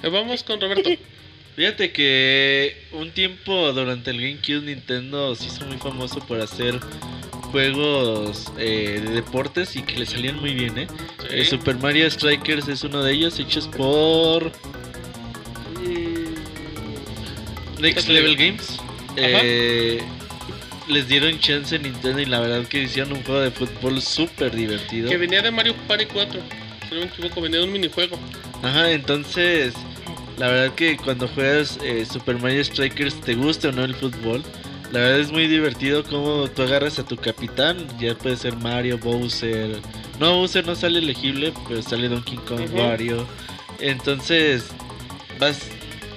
Eh, 0.01 0.09
Vamos 0.09 0.43
con 0.43 0.59
Roberto. 0.59 0.89
Fíjate 1.55 1.91
que 1.91 2.75
un 2.93 3.11
tiempo 3.11 3.71
durante 3.73 4.09
el 4.09 4.19
GameCube 4.19 4.65
Nintendo 4.65 5.35
se 5.35 5.45
hizo 5.45 5.65
muy 5.65 5.77
famoso 5.77 6.19
por 6.21 6.41
hacer 6.41 6.79
juegos 7.51 8.51
eh, 8.57 8.99
de 9.03 9.11
deportes 9.11 9.75
y 9.75 9.83
que 9.83 9.99
le 9.99 10.07
salían 10.07 10.39
muy 10.39 10.55
bien, 10.55 10.75
¿eh? 10.79 10.87
Eh, 11.29 11.45
Super 11.45 11.75
Mario 11.75 12.09
Strikers 12.09 12.67
es 12.67 12.83
uno 12.83 13.03
de 13.03 13.13
ellos, 13.13 13.39
hechos 13.39 13.67
por 13.67 14.51
Next 17.83 18.07
Level 18.07 18.35
Games. 18.35 18.79
Eh, 19.17 20.01
les 20.87 21.07
dieron 21.07 21.37
chance 21.39 21.75
en 21.75 21.83
Nintendo 21.83 22.19
y 22.19 22.25
la 22.25 22.39
verdad 22.39 22.65
que 22.67 22.83
hicieron 22.83 23.13
un 23.13 23.23
juego 23.23 23.41
de 23.41 23.51
fútbol 23.51 24.01
súper 24.01 24.55
divertido. 24.55 25.09
Que 25.09 25.17
venía 25.17 25.41
de 25.41 25.51
Mario 25.51 25.75
Party 25.87 26.05
4. 26.05 26.39
Si 26.89 26.95
no 26.95 27.01
me 27.01 27.07
equivoco, 27.07 27.41
venía 27.41 27.59
de 27.59 27.65
un 27.65 27.71
minijuego. 27.71 28.17
Ajá, 28.61 28.91
entonces, 28.91 29.73
la 30.37 30.47
verdad 30.47 30.73
que 30.75 30.97
cuando 30.97 31.27
juegas 31.27 31.77
eh, 31.83 32.05
Super 32.05 32.39
Mario 32.39 32.63
Strikers, 32.63 33.19
te 33.21 33.35
guste 33.35 33.67
o 33.67 33.71
no 33.71 33.83
el 33.83 33.93
fútbol, 33.93 34.41
la 34.91 34.99
verdad 34.99 35.19
es 35.19 35.31
muy 35.31 35.47
divertido 35.47 36.03
como 36.03 36.47
tú 36.47 36.61
agarras 36.61 36.99
a 36.99 37.03
tu 37.05 37.17
capitán, 37.17 37.85
ya 37.99 38.15
puede 38.15 38.37
ser 38.37 38.55
Mario, 38.57 38.97
Bowser. 38.97 39.77
No, 40.19 40.37
Bowser 40.37 40.65
no 40.65 40.75
sale 40.75 40.99
elegible, 40.99 41.51
pero 41.67 41.81
sale 41.81 42.07
Donkey 42.07 42.37
Kong, 42.37 42.61
Ujú. 42.61 42.77
Wario. 42.77 43.27
Entonces, 43.79 44.67
vas, 45.39 45.67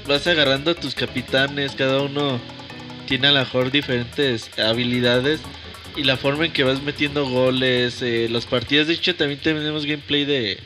vas 0.06 0.26
agarrando 0.26 0.70
a 0.70 0.74
tus 0.74 0.94
capitanes, 0.94 1.72
cada 1.72 2.02
uno 2.02 2.40
tiene 3.06 3.28
a 3.28 3.32
lo 3.32 3.40
mejor 3.40 3.70
diferentes 3.70 4.50
habilidades. 4.58 5.40
Y 5.96 6.04
la 6.04 6.16
forma 6.16 6.44
en 6.44 6.52
que 6.52 6.62
vas 6.62 6.82
metiendo 6.82 7.26
goles, 7.26 8.02
eh, 8.02 8.28
los 8.30 8.44
partidos, 8.44 8.86
de 8.86 8.94
hecho 8.94 9.14
también 9.16 9.40
tenemos 9.40 9.86
gameplay 9.86 10.26
de, 10.26 10.58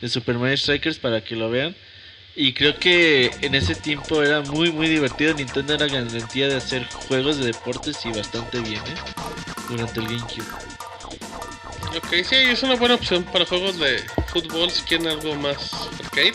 de 0.00 0.08
Super 0.08 0.36
Mario 0.36 0.56
Strikers 0.56 0.98
para 0.98 1.22
que 1.22 1.34
lo 1.34 1.50
vean. 1.50 1.74
Y 2.36 2.52
creo 2.52 2.78
que 2.78 3.30
en 3.40 3.54
ese 3.54 3.74
tiempo 3.74 4.22
era 4.22 4.42
muy 4.42 4.70
muy 4.70 4.88
divertido. 4.88 5.34
Nintendo 5.34 5.74
era 5.74 5.86
garantía 5.86 6.48
de 6.48 6.56
hacer 6.56 6.84
juegos 6.84 7.38
de 7.38 7.46
deportes 7.46 8.04
y 8.04 8.12
bastante 8.12 8.60
bien, 8.60 8.80
¿eh? 8.80 8.94
Durante 9.70 10.00
el 10.00 10.06
GameCube. 10.06 10.44
Ok, 11.96 12.08
sí, 12.28 12.34
es 12.34 12.62
una 12.62 12.76
buena 12.76 12.94
opción 12.94 13.24
para 13.24 13.46
juegos 13.46 13.78
de 13.78 14.04
fútbol 14.28 14.70
si 14.70 14.82
quieren 14.82 15.08
algo 15.08 15.34
más 15.34 15.72
arcade. 15.98 16.34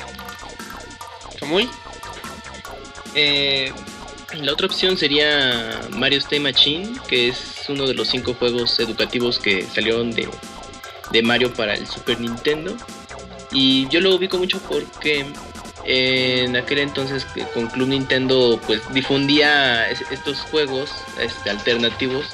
Camuy. 1.39 1.69
Eh, 3.15 3.71
la 4.33 4.53
otra 4.53 4.67
opción 4.67 4.97
sería 4.97 5.81
Mario 5.91 6.19
Stay 6.19 6.39
Machine, 6.39 6.93
que 7.07 7.27
es 7.29 7.65
uno 7.67 7.85
de 7.87 7.93
los 7.93 8.07
cinco 8.07 8.33
juegos 8.33 8.79
educativos 8.79 9.39
que 9.39 9.65
salieron 9.65 10.11
de, 10.11 10.29
de 11.11 11.21
Mario 11.21 11.53
para 11.53 11.73
el 11.73 11.85
Super 11.87 12.19
Nintendo. 12.19 12.75
Y 13.51 13.87
yo 13.89 13.99
lo 13.99 14.15
ubico 14.15 14.37
mucho 14.37 14.59
porque 14.69 15.25
en 15.83 16.55
aquel 16.55 16.77
entonces 16.79 17.25
con 17.53 17.67
Club 17.67 17.89
Nintendo 17.89 18.59
pues 18.67 18.81
difundía 18.93 19.89
es- 19.89 20.03
estos 20.11 20.37
juegos 20.41 20.91
este, 21.19 21.49
alternativos 21.49 22.27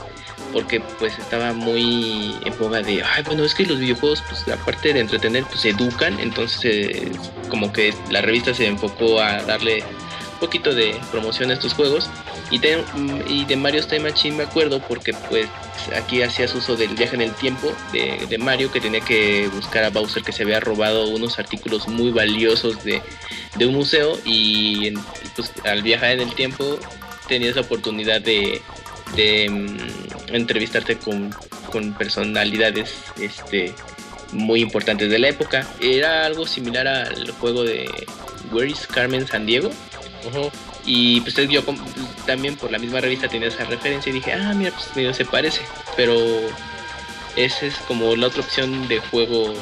porque 0.51 0.81
pues 0.99 1.17
estaba 1.17 1.53
muy 1.53 2.35
en 2.45 2.58
boga 2.60 2.81
de 2.81 3.01
ay 3.03 3.24
bueno 3.24 3.45
es 3.45 3.56
que 3.56 3.65
los 3.65 3.79
videojuegos 3.79 4.22
pues 4.27 4.45
aparte 4.49 4.92
de 4.93 4.99
entretener 4.99 5.45
pues 5.45 5.63
educan 5.63 6.19
entonces 6.19 7.08
como 7.47 7.72
que 7.72 7.93
la 8.11 8.22
revista 8.22 8.53
se 8.53 8.67
enfocó 8.67 9.22
a 9.22 9.42
darle 9.43 9.81
poquito 10.38 10.74
de 10.74 11.00
promoción 11.12 11.52
a 11.52 11.53
estos 11.53 11.74
juegos. 11.74 12.10
Y, 12.50 12.60
de, 12.60 12.84
y 13.28 13.46
de 13.46 13.56
Mario 13.58 13.86
Time 13.86 14.10
Machine 14.12 14.38
me 14.38 14.44
acuerdo 14.44 14.80
porque 14.80 15.14
pues 15.30 15.48
aquí 15.96 16.22
hacías 16.22 16.53
uso 16.56 16.76
del 16.76 16.96
viaje 16.96 17.16
en 17.16 17.22
el 17.22 17.34
tiempo 17.34 17.74
de, 17.92 18.38
Mario 18.38 18.72
que 18.72 18.80
tenía 18.80 19.02
que 19.02 19.50
buscar 19.53 19.84
a 19.84 19.90
Bowser 19.90 20.24
que 20.24 20.32
se 20.32 20.44
había 20.44 20.60
robado 20.60 21.08
unos 21.10 21.40
artículos 21.40 21.88
muy 21.88 22.12
valiosos 22.12 22.84
de, 22.84 23.02
de 23.56 23.66
un 23.66 23.76
museo. 23.76 24.18
Y, 24.26 24.94
pues 25.36 25.52
al 25.66 25.82
viajar 25.82 26.12
en 26.12 26.22
el 26.22 26.34
tiempo 26.34 26.80
tenías 27.28 27.56
la 27.56 27.62
oportunidad 27.62 28.22
de, 28.22 28.62
de 29.16 29.50
mm, 29.50 30.36
entrevistarte 30.36 30.98
con, 30.98 31.34
con 31.72 31.94
personalidades 31.94 32.96
este 33.20 33.74
muy 34.32 34.62
importantes 34.62 35.10
de 35.10 35.20
la 35.20 35.30
época. 35.30 35.68
Era 35.82 36.26
algo 36.26 36.46
similar 36.46 36.88
al 36.88 37.32
juego 37.32 37.64
de 37.64 37.90
Where 38.52 38.70
is 38.70 38.88
Carmen 38.88 39.28
San 39.28 39.46
Diego 39.46 39.72
Y 40.85 41.22
pues 41.22 41.35
yo 41.35 41.61
también 42.26 42.56
por 42.56 42.72
la 42.72 42.79
misma 42.79 43.01
revista 43.01 43.27
tenía 43.27 43.49
esa 43.49 43.65
referencia 43.65 44.10
y 44.10 44.13
dije, 44.13 44.33
ah, 44.33 44.53
mira, 44.56 44.72
pues 44.72 44.95
medio 44.95 45.13
se 45.13 45.26
parece. 45.26 45.61
Pero 45.95 46.15
esa 47.35 47.65
es 47.65 47.76
como 47.88 48.15
la 48.15 48.27
otra 48.27 48.42
opción 48.42 48.88
de 48.88 48.99
juego 48.99 49.53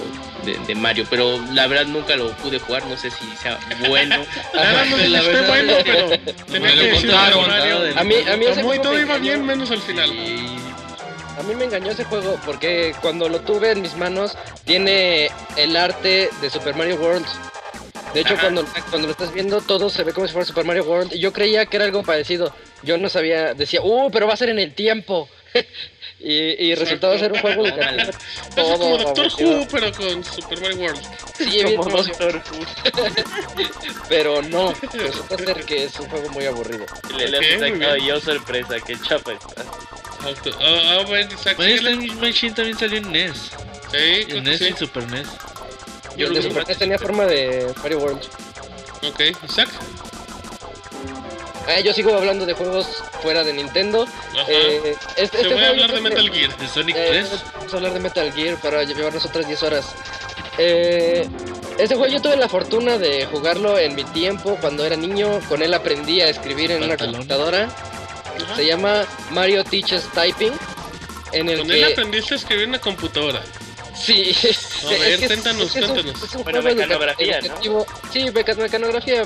de, 0.46 0.58
de 0.68 0.76
Mario. 0.76 1.06
Pero 1.10 1.40
la 1.52 1.68
verdad 1.68 1.88
nunca 1.88 2.16
lo 2.16 2.32
pude 2.38 2.60
jugar, 2.60 2.86
no 2.86 2.96
sé 2.98 3.12
si 3.12 3.26
sea 3.36 3.60
bueno. 3.88 4.18
Nada 4.54 4.86
la 4.86 5.22
verdad 5.22 5.48
bueno, 5.48 5.78
que 5.78 5.84
pero 5.84 6.08
me 6.48 6.60
tenía 6.60 6.76
lo 6.76 6.82
que 6.82 6.88
decir 6.88 7.10
contaron, 7.10 7.48
Mario. 7.48 7.80
A 7.96 8.04
mí, 8.04 8.16
a 8.32 8.38
mí 8.38 8.46
ese 8.46 8.64
juego 8.64 8.82
todo 8.82 8.94
me 8.94 9.02
iba 9.02 9.16
engañó. 9.16 9.22
bien, 9.22 9.46
menos 9.46 9.72
al 9.72 9.82
final. 9.82 10.10
A 11.38 11.44
mí 11.44 11.54
me 11.54 11.66
engañó 11.66 11.92
ese 11.92 12.06
juego 12.06 12.40
porque 12.46 12.96
cuando 13.02 13.28
lo 13.28 13.42
tuve 13.42 13.72
en 13.72 13.82
mis 13.82 13.96
manos 13.98 14.38
tiene 14.64 15.30
el 15.58 15.76
arte 15.76 16.30
de 16.42 16.50
Super 16.50 16.76
Mario 16.76 16.96
World. 16.96 17.26
De 18.16 18.22
hecho, 18.22 18.36
Ajá. 18.36 18.44
cuando, 18.44 18.66
cuando 18.90 19.08
lo 19.08 19.12
estás 19.12 19.34
viendo, 19.34 19.60
todo 19.60 19.90
se 19.90 20.04
ve 20.06 20.14
como 20.14 20.26
si 20.26 20.32
fuera 20.32 20.46
Super 20.46 20.64
Mario 20.64 20.86
World. 20.86 21.14
Y 21.14 21.20
yo 21.20 21.34
creía 21.34 21.66
que 21.66 21.76
era 21.76 21.84
algo 21.86 22.02
parecido. 22.02 22.56
Yo 22.82 22.98
no 22.98 23.10
sabía, 23.10 23.54
decía, 23.54 23.82
uh, 23.84 24.10
pero 24.10 24.26
va 24.26 24.34
a 24.34 24.38
ser 24.38 24.48
en 24.48 24.58
el 24.58 24.74
tiempo. 24.74 25.28
y, 26.22 26.32
y 26.32 26.76
resultaba 26.76 27.18
ser 27.20 27.34
un 27.34 27.40
juego 27.40 27.64
de 27.66 27.72
Tómala. 27.74 28.04
Eso 28.04 28.74
es 28.74 28.80
como 28.80 28.98
Doctor. 28.98 29.28
Who, 29.38 29.68
pero 29.70 29.92
con 29.92 30.24
Super 30.24 30.62
Mario 30.62 30.78
World. 30.78 31.02
Sí, 31.38 31.76
Como 31.76 31.98
Doctor 31.98 32.42
Who. 32.52 32.66
pero 34.08 34.42
no. 34.44 34.74
Resulta 34.94 35.38
ser 35.38 35.66
que 35.66 35.84
es 35.84 36.00
un 36.00 36.08
juego 36.08 36.30
muy 36.30 36.46
aburrido. 36.46 36.86
Le, 37.18 37.28
le 37.28 37.40
bien. 37.40 37.82
yo 38.06 38.22
sorpresa, 38.22 38.80
que 38.80 38.98
chapa 38.98 39.34
está. 39.34 39.66
Ah, 40.62 41.04
bueno, 41.06 41.30
síguele. 41.38 41.98
Time 41.98 42.16
Machine 42.16 42.54
también 42.54 42.78
salió 42.78 42.98
en 42.98 43.12
NES. 43.12 43.52
Sí, 43.92 44.26
En 44.30 44.46
NES 44.46 44.60
sí. 44.60 44.68
y 44.70 44.74
Super 44.74 45.06
NES. 45.12 45.28
Yo 46.18 46.28
el 46.28 46.34
lo 46.34 46.40
de 46.40 46.46
vi. 46.48 46.50
Super 46.54 46.68
NES 46.68 46.78
tenía 46.78 46.98
forma 47.00 47.26
de 47.26 47.74
Mario 47.82 48.00
World. 48.00 48.22
Ok, 49.08 49.22
Isaac. 49.48 49.70
Ah, 51.68 51.80
yo 51.80 51.94
sigo 51.94 52.14
hablando 52.16 52.46
de 52.46 52.54
juegos 52.54 53.04
fuera 53.24 53.44
de 53.44 53.52
Nintendo. 53.54 54.06
Eh, 54.48 54.96
este, 55.18 55.38
Se 55.38 55.44
este 55.44 55.54
voy 55.56 55.64
a 55.64 55.70
hablar 55.70 55.92
de 55.94 56.02
Metal 56.02 56.30
Gear. 56.32 56.56
De 56.58 56.68
Sonic 56.68 56.96
Eh, 56.96 57.08
3. 57.10 57.44
vamos 57.56 57.74
a 57.74 57.78
hablar 57.78 57.94
de 57.94 58.00
Metal 58.00 58.32
Gear 58.34 58.58
para 58.62 58.84
llevarnos 58.84 59.26
otras 59.26 59.48
10 59.48 59.64
horas. 59.64 59.86
Eh, 60.60 61.28
este 61.80 61.96
juego 61.96 62.14
yo 62.14 62.22
tuve 62.22 62.38
la 62.38 62.48
fortuna 62.48 62.98
de 63.00 63.26
jugarlo 63.26 63.80
en 63.80 63.96
mi 63.96 64.04
tiempo 64.04 64.58
cuando 64.62 64.86
era 64.86 64.96
niño. 64.96 65.40
Con 65.50 65.64
él 65.64 65.74
aprendí 65.74 66.22
a 66.22 66.30
escribir 66.30 66.70
en 66.72 66.84
una 66.84 66.98
computadora. 66.98 67.64
Ajá. 68.44 68.56
Se 68.56 68.66
llama 68.68 69.06
Mario 69.32 69.64
Teaches 69.64 70.08
Typing. 70.14 70.54
En 71.32 71.50
el 71.50 71.60
Con 71.60 71.68
que 71.68 71.84
él 71.84 71.92
aprendiste 71.92 72.36
a 72.36 72.38
escribir 72.38 72.64
en 72.66 72.70
una 72.70 72.80
computadora. 72.80 73.42
sí, 74.06 74.36
A 74.86 74.90
ver, 74.90 75.20
que 75.20 75.28
cuéntanos, 75.28 75.76
es 75.76 75.84
un- 75.84 75.90
cuéntanos. 75.94 76.24
es 76.24 76.36
un 76.36 76.44
Bueno, 76.44 76.62
mecanografía, 76.62 77.40
¿no? 77.42 77.46
educativo. 77.48 77.86
Sí, 78.12 78.26
mecanografía. 78.32 79.24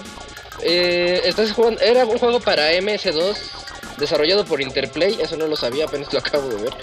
Eh, 0.62 1.22
estás 1.26 1.52
jugando, 1.54 1.80
era 1.82 2.06
un 2.06 2.18
juego 2.18 2.40
para 2.40 2.72
MS2 2.74 3.36
desarrollado 3.98 4.46
por 4.46 4.62
Interplay, 4.62 5.18
eso 5.22 5.36
no 5.38 5.48
lo 5.48 5.56
sabía, 5.56 5.86
apenas 5.86 6.12
lo 6.14 6.20
acabo 6.20 6.48
de 6.50 6.64
ver. 6.64 6.74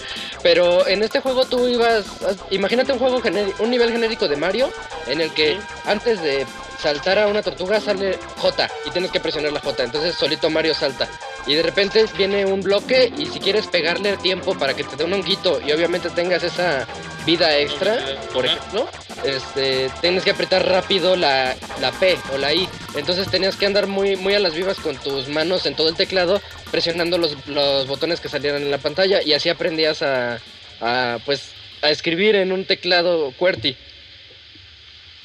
Pero 0.43 0.87
en 0.87 1.03
este 1.03 1.19
juego 1.19 1.45
tú 1.45 1.67
ibas, 1.67 2.05
imagínate 2.51 2.91
un 2.93 2.99
juego 2.99 3.21
generi- 3.21 3.53
un 3.59 3.69
nivel 3.71 3.91
genérico 3.91 4.27
de 4.27 4.35
Mario 4.35 4.71
en 5.07 5.21
el 5.21 5.31
que 5.31 5.57
antes 5.85 6.21
de 6.21 6.45
saltar 6.81 7.19
a 7.19 7.27
una 7.27 7.41
tortuga 7.41 7.79
sale 7.79 8.17
J 8.37 8.69
y 8.85 8.91
tienes 8.91 9.11
que 9.11 9.19
presionar 9.19 9.51
la 9.51 9.59
J, 9.59 9.83
entonces 9.83 10.15
solito 10.15 10.49
Mario 10.49 10.73
salta. 10.73 11.07
Y 11.45 11.55
de 11.55 11.63
repente 11.63 12.05
viene 12.17 12.45
un 12.45 12.61
bloque 12.61 13.11
y 13.17 13.25
si 13.25 13.39
quieres 13.39 13.67
pegarle 13.67 14.17
tiempo 14.17 14.57
para 14.57 14.73
que 14.73 14.83
te 14.83 14.95
dé 14.95 15.05
un 15.05 15.13
honguito 15.13 15.61
y 15.65 15.71
obviamente 15.71 16.09
tengas 16.09 16.43
esa 16.43 16.85
vida 17.25 17.57
extra, 17.57 17.97
por 18.33 18.45
ejemplo, 18.45 18.89
este, 19.23 19.89
tienes 20.01 20.23
que 20.23 20.31
apretar 20.31 20.65
rápido 20.65 21.15
la, 21.15 21.55
la 21.81 21.91
P 21.91 22.17
o 22.33 22.37
la 22.37 22.53
I. 22.53 22.67
Entonces 22.95 23.29
tenías 23.29 23.55
que 23.55 23.65
andar 23.65 23.87
muy, 23.87 24.15
muy 24.15 24.33
a 24.33 24.39
las 24.39 24.53
vivas 24.53 24.77
con 24.77 24.97
tus 24.97 25.27
manos 25.29 25.65
en 25.65 25.75
todo 25.75 25.89
el 25.89 25.95
teclado, 25.95 26.41
presionando 26.69 27.17
los, 27.17 27.35
los 27.47 27.87
botones 27.87 28.19
que 28.19 28.29
salieran 28.29 28.61
en 28.61 28.71
la 28.71 28.77
pantalla 28.77 29.21
y 29.21 29.33
así 29.33 29.49
aprendías 29.49 30.01
a, 30.01 30.39
a, 30.81 31.19
pues, 31.25 31.51
a 31.81 31.89
escribir 31.89 32.35
en 32.35 32.51
un 32.51 32.65
teclado 32.65 33.33
QWERTY. 33.37 33.77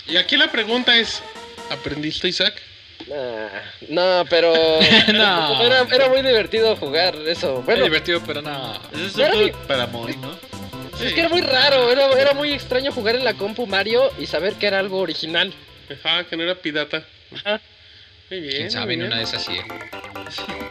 Y 0.09 0.17
aquí 0.17 0.37
la 0.37 0.51
pregunta 0.51 0.97
es: 0.97 1.23
¿aprendiste, 1.73 2.29
Isaac? 2.29 2.55
Ah, 3.13 3.49
no, 3.89 4.25
pero 4.31 4.53
No. 5.13 5.63
era, 5.63 5.87
era 5.93 6.09
muy 6.09 6.23
divertido 6.23 6.77
jugar 6.77 7.17
eso. 7.27 7.57
Muy 7.57 7.65
Bueno, 7.65 7.85
divertido, 7.85 8.23
pero 8.27 8.43
no. 8.43 8.81
Ese 8.93 9.07
es 9.25 9.31
juego 9.31 9.59
para 9.67 9.87
morir, 9.87 10.17
¿no? 10.19 10.37
es 11.01 11.13
que 11.15 11.21
era 11.21 11.29
muy 11.29 11.41
raro, 11.41 11.91
era, 11.91 12.07
era 12.13 12.33
muy 12.35 12.53
extraño 12.53 12.93
jugar 12.93 13.17
en 13.17 13.25
la 13.25 13.35
compu 13.35 13.67
Mario 13.67 14.13
y 14.19 14.27
saber 14.27 14.55
que 14.55 14.67
era 14.69 14.79
algo 14.79 14.99
original. 15.01 15.53
Ajá, 15.91 16.25
que 16.25 16.37
no 16.37 16.45
era 16.45 16.55
pirata. 16.55 17.03
Ajá. 17.35 17.61
Muy 18.31 18.41
bien. 18.41 18.57
Quién 18.57 18.71
sabe, 18.71 18.95
muy 18.97 19.05
en 19.07 19.07
una 19.09 19.17
de 19.19 19.25
esas 19.25 19.43
sí. 19.45 19.53
¿eh? 19.53 19.65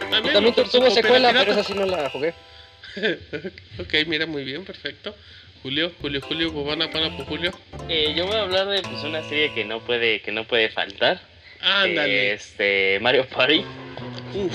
También, 0.09 0.53
tuvo 0.71 0.89
secuela, 0.89 1.29
era 1.31 1.39
pero 1.41 1.51
pirata. 1.53 1.59
esa 1.59 1.63
sí 1.63 1.73
no 1.73 1.85
la 1.85 2.09
jugué. 2.09 2.33
ok, 3.79 3.93
mira, 4.07 4.25
muy 4.25 4.43
bien, 4.43 4.63
perfecto. 4.63 5.15
Julio, 5.63 5.91
Julio, 6.01 6.21
Julio, 6.21 6.51
Bobana, 6.51 6.89
pana 6.89 7.15
por 7.15 7.25
Julio. 7.27 7.51
Eh, 7.87 8.13
yo 8.15 8.25
voy 8.25 8.35
a 8.35 8.41
hablar 8.41 8.67
de 8.67 8.81
pues, 8.81 9.03
una 9.03 9.21
serie 9.23 9.53
que 9.53 9.63
no 9.63 9.79
puede, 9.79 10.21
que 10.21 10.31
no 10.31 10.43
puede 10.45 10.69
faltar. 10.69 11.19
Ándale. 11.61 12.33
Este, 12.33 12.99
Mario 13.01 13.25
Party. 13.27 13.63
Uf, 14.33 14.53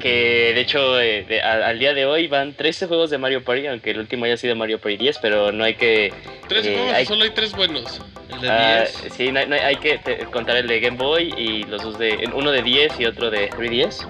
Que 0.00 0.52
de 0.54 0.60
hecho, 0.60 1.00
eh, 1.00 1.24
de- 1.26 1.40
a- 1.40 1.66
al 1.68 1.78
día 1.78 1.94
de 1.94 2.04
hoy 2.04 2.26
van 2.26 2.52
13 2.52 2.86
juegos 2.86 3.08
de 3.08 3.16
Mario 3.16 3.42
Party, 3.42 3.66
aunque 3.68 3.92
el 3.92 4.00
último 4.00 4.26
haya 4.26 4.36
sido 4.36 4.54
Mario 4.54 4.78
Party 4.78 4.98
10, 4.98 5.18
pero 5.18 5.50
no 5.50 5.64
hay 5.64 5.74
que. 5.76 6.12
tres 6.46 6.66
eh, 6.66 6.74
juegos, 6.74 6.92
hay- 6.92 7.06
solo 7.06 7.24
hay 7.24 7.30
tres 7.30 7.52
buenos. 7.52 8.02
El 8.30 8.40
de 8.42 8.50
ah, 8.50 8.84
10. 9.00 9.14
sí, 9.14 9.32
no, 9.32 9.40
hay- 9.40 9.46
no 9.46 9.54
hay- 9.54 9.60
hay 9.62 9.76
que 9.76 9.96
te- 9.98 10.18
contar 10.26 10.56
el 10.58 10.66
de 10.66 10.80
Game 10.80 10.98
Boy 10.98 11.32
y 11.38 11.62
los 11.64 11.82
dos 11.82 11.98
de. 11.98 12.28
Uno 12.34 12.50
de 12.50 12.62
10 12.62 12.92
y 13.00 13.06
otro 13.06 13.30
de 13.30 13.48
3DS. 13.48 14.06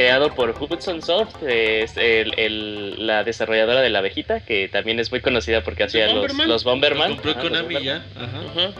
Creado 0.00 0.34
por 0.34 0.54
Hudson 0.58 1.02
Soft, 1.02 1.42
es 1.46 1.94
el- 1.98 2.32
el- 2.38 3.06
la 3.06 3.22
desarrolladora 3.22 3.82
de 3.82 3.90
la 3.90 3.98
abejita, 3.98 4.40
que 4.40 4.66
también 4.66 4.98
es 4.98 5.10
muy 5.10 5.20
conocida 5.20 5.60
porque 5.62 5.82
hacía 5.84 6.06
los, 6.06 6.14
Bomberman? 6.14 6.48
los 6.48 6.64
Bomberman. 6.64 7.10
Compró 7.10 7.30
Ajá, 7.32 7.42
los 7.42 7.50
Konami 7.50 7.84
ya. 7.84 7.96
Ajá. 8.16 8.72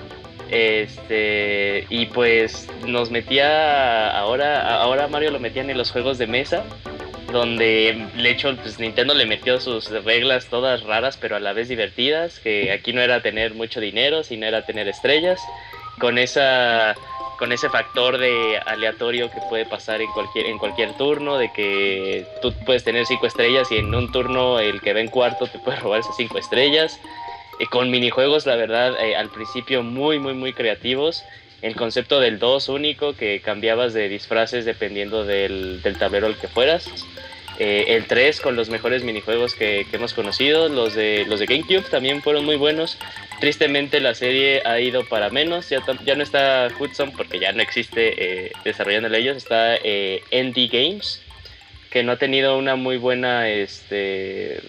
Este, 0.51 1.85
y 1.91 2.07
pues 2.07 2.69
nos 2.87 3.11
metía 3.11 4.17
ahora, 4.19 4.81
ahora 4.81 5.09
Mario 5.09 5.31
lo 5.31 5.41
metían 5.41 5.69
en 5.69 5.77
los 5.77 5.91
juegos 5.91 6.17
de 6.17 6.27
mesa, 6.27 6.65
donde 7.31 8.07
de 8.17 8.31
hecho 8.31 8.57
pues 8.57 8.79
Nintendo 8.81 9.13
le 9.13 9.27
metió 9.27 9.61
sus 9.61 9.91
reglas 9.91 10.47
todas 10.47 10.83
raras 10.85 11.19
pero 11.21 11.37
a 11.37 11.41
la 11.41 11.53
vez 11.53 11.69
divertidas, 11.69 12.41
que 12.41 12.73
aquí 12.73 12.95
no 12.95 13.03
era 13.03 13.21
tener 13.21 13.53
mucho 13.53 13.79
dinero, 13.79 14.23
sino 14.25 14.47
era 14.47 14.65
tener 14.65 14.89
estrellas, 14.89 15.39
con 15.99 16.17
esa 16.17 16.95
con 17.41 17.53
ese 17.53 17.71
factor 17.71 18.19
de 18.19 18.61
aleatorio 18.67 19.31
que 19.31 19.41
puede 19.49 19.65
pasar 19.65 20.03
en 20.03 20.13
cualquier 20.13 20.45
en 20.45 20.59
cualquier 20.59 20.93
turno, 20.99 21.39
de 21.39 21.51
que 21.51 22.27
tú 22.43 22.53
puedes 22.67 22.85
tener 22.85 23.07
cinco 23.07 23.27
estrellas 23.27 23.73
y 23.73 23.79
en 23.79 23.95
un 23.95 24.13
turno 24.13 24.61
el 24.61 24.83
que 24.83 24.93
va 24.93 25.01
en 25.01 25.09
cuarto 25.09 25.47
te 25.47 25.59
puede 25.59 25.79
robar 25.79 26.01
esas 26.01 26.17
cinco 26.17 26.37
estrellas. 26.37 27.01
Eh, 27.59 27.67
con 27.67 27.91
minijuegos, 27.91 28.45
la 28.45 28.57
verdad, 28.57 28.95
eh, 29.03 29.17
al 29.17 29.31
principio 29.31 29.83
muy, 29.83 30.19
muy, 30.19 30.35
muy 30.35 30.53
creativos. 30.53 31.25
El 31.63 31.77
concepto 31.77 32.21
del 32.21 32.39
2 32.39 32.69
único, 32.69 33.15
que 33.15 33.41
cambiabas 33.41 33.95
de 33.95 34.11
disfraces 34.11 34.67
dependiendo 34.67 35.25
del, 35.25 35.81
del 35.83 35.99
tablero 35.99 36.27
al 36.27 36.37
que 36.37 36.49
fueras. 36.49 36.91
Eh, 37.63 37.95
el 37.95 38.07
3 38.07 38.41
con 38.41 38.57
los 38.57 38.71
mejores 38.71 39.05
minijuegos 39.05 39.53
que, 39.55 39.87
que 39.91 39.97
hemos 39.97 40.15
conocido. 40.15 40.71
Los 40.71 40.95
de, 40.95 41.27
los 41.29 41.41
de 41.41 41.45
GameCube 41.45 41.91
también 41.91 42.23
fueron 42.23 42.47
muy 42.47 42.57
buenos. 42.57 42.97
Tristemente 43.39 44.01
la 44.01 44.15
serie 44.15 44.63
ha 44.65 44.81
ido 44.81 45.05
para 45.05 45.29
menos. 45.29 45.69
Ya, 45.69 45.81
ya 46.07 46.15
no 46.15 46.23
está 46.23 46.69
Hudson 46.79 47.13
porque 47.13 47.39
ya 47.39 47.53
no 47.53 47.61
existe 47.61 48.15
eh, 48.17 48.53
desarrollándole 48.65 49.19
ellos. 49.19 49.37
Está 49.37 49.77
eh, 49.77 50.23
ND 50.33 50.73
Games, 50.73 51.21
que 51.91 52.03
no 52.03 52.13
ha 52.13 52.17
tenido 52.17 52.57
una 52.57 52.77
muy 52.77 52.97
buena... 52.97 53.51
Este, 53.51 54.63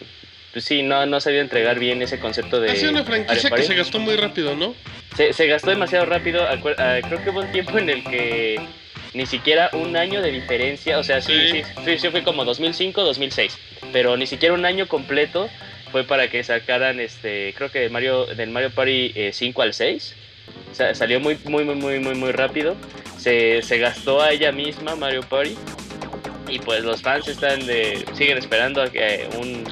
pues 0.51 0.65
sí, 0.65 0.83
no, 0.83 1.05
no 1.05 1.15
ha 1.15 1.21
sabido 1.21 1.43
entregar 1.43 1.79
bien 1.79 2.01
ese 2.01 2.19
concepto 2.19 2.59
de... 2.59 2.71
Ha 2.71 2.75
sido 2.75 2.91
una 2.91 3.05
franquicia 3.05 3.51
que 3.51 3.63
se 3.63 3.73
gastó 3.73 3.99
muy 3.99 4.17
rápido, 4.17 4.57
¿no? 4.57 4.75
Se, 5.15 5.31
se 5.31 5.47
gastó 5.47 5.69
demasiado 5.69 6.07
rápido. 6.07 6.45
ah, 6.45 6.99
creo 7.07 7.23
que 7.23 7.29
hubo 7.29 7.39
un 7.39 7.51
tiempo 7.53 7.77
en 7.77 7.89
el 7.89 8.03
que 8.03 8.59
ni 9.13 9.25
siquiera 9.25 9.69
un 9.73 9.95
año 9.97 10.21
de 10.21 10.31
diferencia. 10.31 10.97
O 10.99 11.03
sea, 11.03 11.21
sí, 11.21 11.33
Sí. 11.51 11.63
sí, 11.85 11.97
sí, 11.97 12.09
fue 12.09 12.23
como 12.23 12.45
2005, 12.45 13.03
2006. 13.03 13.57
Pero 13.91 14.15
ni 14.17 14.27
siquiera 14.27 14.53
un 14.55 14.65
año 14.65 14.87
completo 14.87 15.49
fue 15.91 16.03
para 16.05 16.29
que 16.29 16.43
sacaran, 16.43 16.99
este, 16.99 17.53
creo 17.57 17.69
que 17.71 17.79
de 17.79 17.89
Mario, 17.89 18.25
del 18.27 18.49
Mario 18.49 18.71
Party 18.71 19.11
eh, 19.15 19.31
5 19.33 19.61
al 19.61 19.73
6. 19.73 20.15
O 20.71 20.75
sea, 20.75 20.95
salió 20.95 21.19
muy, 21.19 21.37
muy, 21.45 21.63
muy, 21.65 21.75
muy, 21.75 21.99
muy, 21.99 22.15
muy 22.15 22.31
rápido. 22.31 22.75
Se, 23.17 23.61
se 23.61 23.77
gastó 23.77 24.21
a 24.21 24.31
ella 24.31 24.51
misma 24.51 24.95
Mario 24.95 25.21
Party. 25.21 25.55
Y 26.47 26.59
pues 26.59 26.83
los 26.83 27.01
fans 27.01 27.27
están 27.27 27.65
de, 27.65 28.03
siguen 28.13 28.37
esperando 28.37 28.81
a 28.81 28.89
que 28.91 28.99
eh, 29.23 29.29
un... 29.37 29.63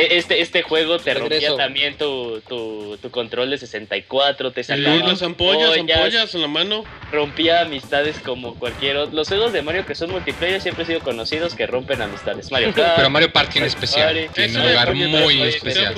e- 0.00 0.16
Este, 0.18 0.40
este 0.40 0.62
juego 0.62 0.98
te 0.98 1.14
rompía 1.14 1.56
también 1.56 1.96
tu, 1.96 2.40
tu, 2.48 2.96
tu 3.00 3.10
control 3.10 3.50
de 3.50 3.58
64, 3.58 4.50
te 4.52 4.60
Y 4.60 4.64
sacaba 4.64 4.96
las 4.96 5.22
ampollas, 5.22 5.70
ampollas, 5.76 5.96
ampollas 5.98 6.34
en 6.34 6.40
la 6.42 6.48
mano. 6.48 6.84
rompía 7.12 7.60
amistades 7.62 8.18
como 8.20 8.54
cualquier 8.58 8.96
otro. 8.96 9.14
Los 9.14 9.28
juegos 9.28 9.52
de 9.52 9.62
Mario 9.62 9.86
que 9.86 9.94
son 9.94 10.10
multiplayer 10.10 10.60
siempre 10.60 10.82
han 10.82 10.88
sido 10.88 11.00
conocidos 11.00 11.54
que 11.54 11.66
rompen 11.66 12.02
amistades. 12.02 12.50
Mario 12.50 12.72
Kart, 12.74 12.94
Pero 12.96 13.10
Mario 13.10 13.32
Party 13.32 13.58
en 13.58 13.64
Mario 13.64 13.68
especial 13.68 14.14
Party. 14.14 14.28
tiene 14.34 14.58
un 14.60 14.68
lugar 14.68 14.94
muy 14.94 15.42
especial. 15.42 15.94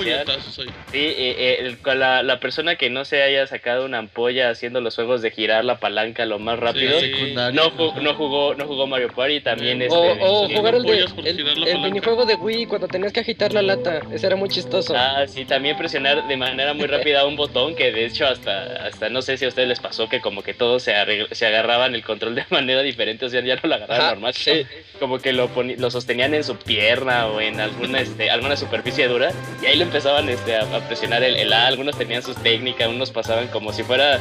Sí, 0.91 0.97
eh, 0.97 1.75
eh, 1.83 1.95
la, 1.95 2.23
la 2.23 2.39
persona 2.39 2.75
que 2.75 2.89
no 2.89 3.05
se 3.05 3.21
haya 3.23 3.45
sacado 3.47 3.85
una 3.85 3.97
ampolla 3.99 4.49
haciendo 4.49 4.81
los 4.81 4.95
juegos 4.95 5.21
de 5.21 5.31
girar 5.31 5.65
la 5.65 5.79
palanca 5.79 6.25
lo 6.25 6.39
más 6.39 6.59
rápido, 6.59 6.99
Sí. 6.99 7.33
No, 7.53 7.71
ju- 7.71 8.01
no 8.01 8.13
jugó 8.15 8.53
no 8.55 8.65
jugó 8.65 8.87
Mario 8.87 9.09
Party 9.15 9.41
también 9.41 9.79
Bien. 9.79 9.91
este, 9.91 9.97
O, 9.97 10.43
o 10.43 10.47
sí, 10.47 10.55
jugar 10.55 10.75
el, 10.75 10.83
de, 10.83 11.05
el, 11.25 11.67
el 11.67 11.79
minijuego 11.81 12.25
de 12.25 12.35
Wii 12.35 12.65
cuando 12.65 12.87
tenías 12.87 13.11
que 13.13 13.19
agitar 13.21 13.53
la 13.53 13.61
lata. 13.61 13.88
Ese 14.11 14.27
era 14.27 14.35
muy 14.35 14.49
chistoso. 14.49 14.93
Ah, 14.95 15.25
sí, 15.27 15.45
también 15.45 15.77
presionar 15.77 16.27
de 16.27 16.37
manera 16.37 16.73
muy 16.73 16.87
rápida 16.87 17.25
un 17.25 17.35
botón 17.35 17.75
que 17.75 17.91
de 17.91 18.05
hecho 18.05 18.25
hasta, 18.27 18.85
hasta 18.85 19.09
no 19.09 19.21
sé 19.21 19.37
si 19.37 19.45
a 19.45 19.47
ustedes 19.47 19.67
les 19.67 19.79
pasó 19.79 20.09
que 20.09 20.21
como 20.21 20.43
que 20.43 20.53
todos 20.53 20.83
se, 20.83 20.93
se 21.31 21.45
agarraban 21.45 21.95
el 21.95 22.03
control 22.03 22.35
de 22.35 22.45
manera 22.49 22.81
diferente, 22.81 23.25
o 23.25 23.29
sea, 23.29 23.41
ya 23.41 23.55
no 23.55 23.61
lo 23.63 23.75
agarraban 23.75 24.01
Ajá, 24.01 24.11
normal, 24.11 24.33
sí. 24.33 24.65
como 24.99 25.19
que 25.19 25.33
lo, 25.33 25.49
lo 25.77 25.91
sostenían 25.91 26.33
en 26.33 26.43
su 26.43 26.55
pierna 26.55 27.27
o 27.27 27.41
en 27.41 27.59
alguna, 27.59 28.01
este, 28.01 28.29
alguna 28.29 28.55
superficie 28.55 29.07
dura 29.07 29.31
y 29.61 29.65
ahí 29.65 29.77
lo 29.77 29.83
empezaban 29.83 30.29
este, 30.29 30.55
a, 30.55 30.61
a 30.61 30.79
presionar 30.87 31.23
el, 31.23 31.35
el 31.35 31.53
A, 31.53 31.67
algunos 31.67 31.97
tenían 31.97 32.23
sus 32.23 32.35
técnicas, 32.37 32.87
unos 32.87 33.11
pasaban 33.11 33.47
como 33.47 33.73
si 33.73 33.83
fuera 33.83 34.19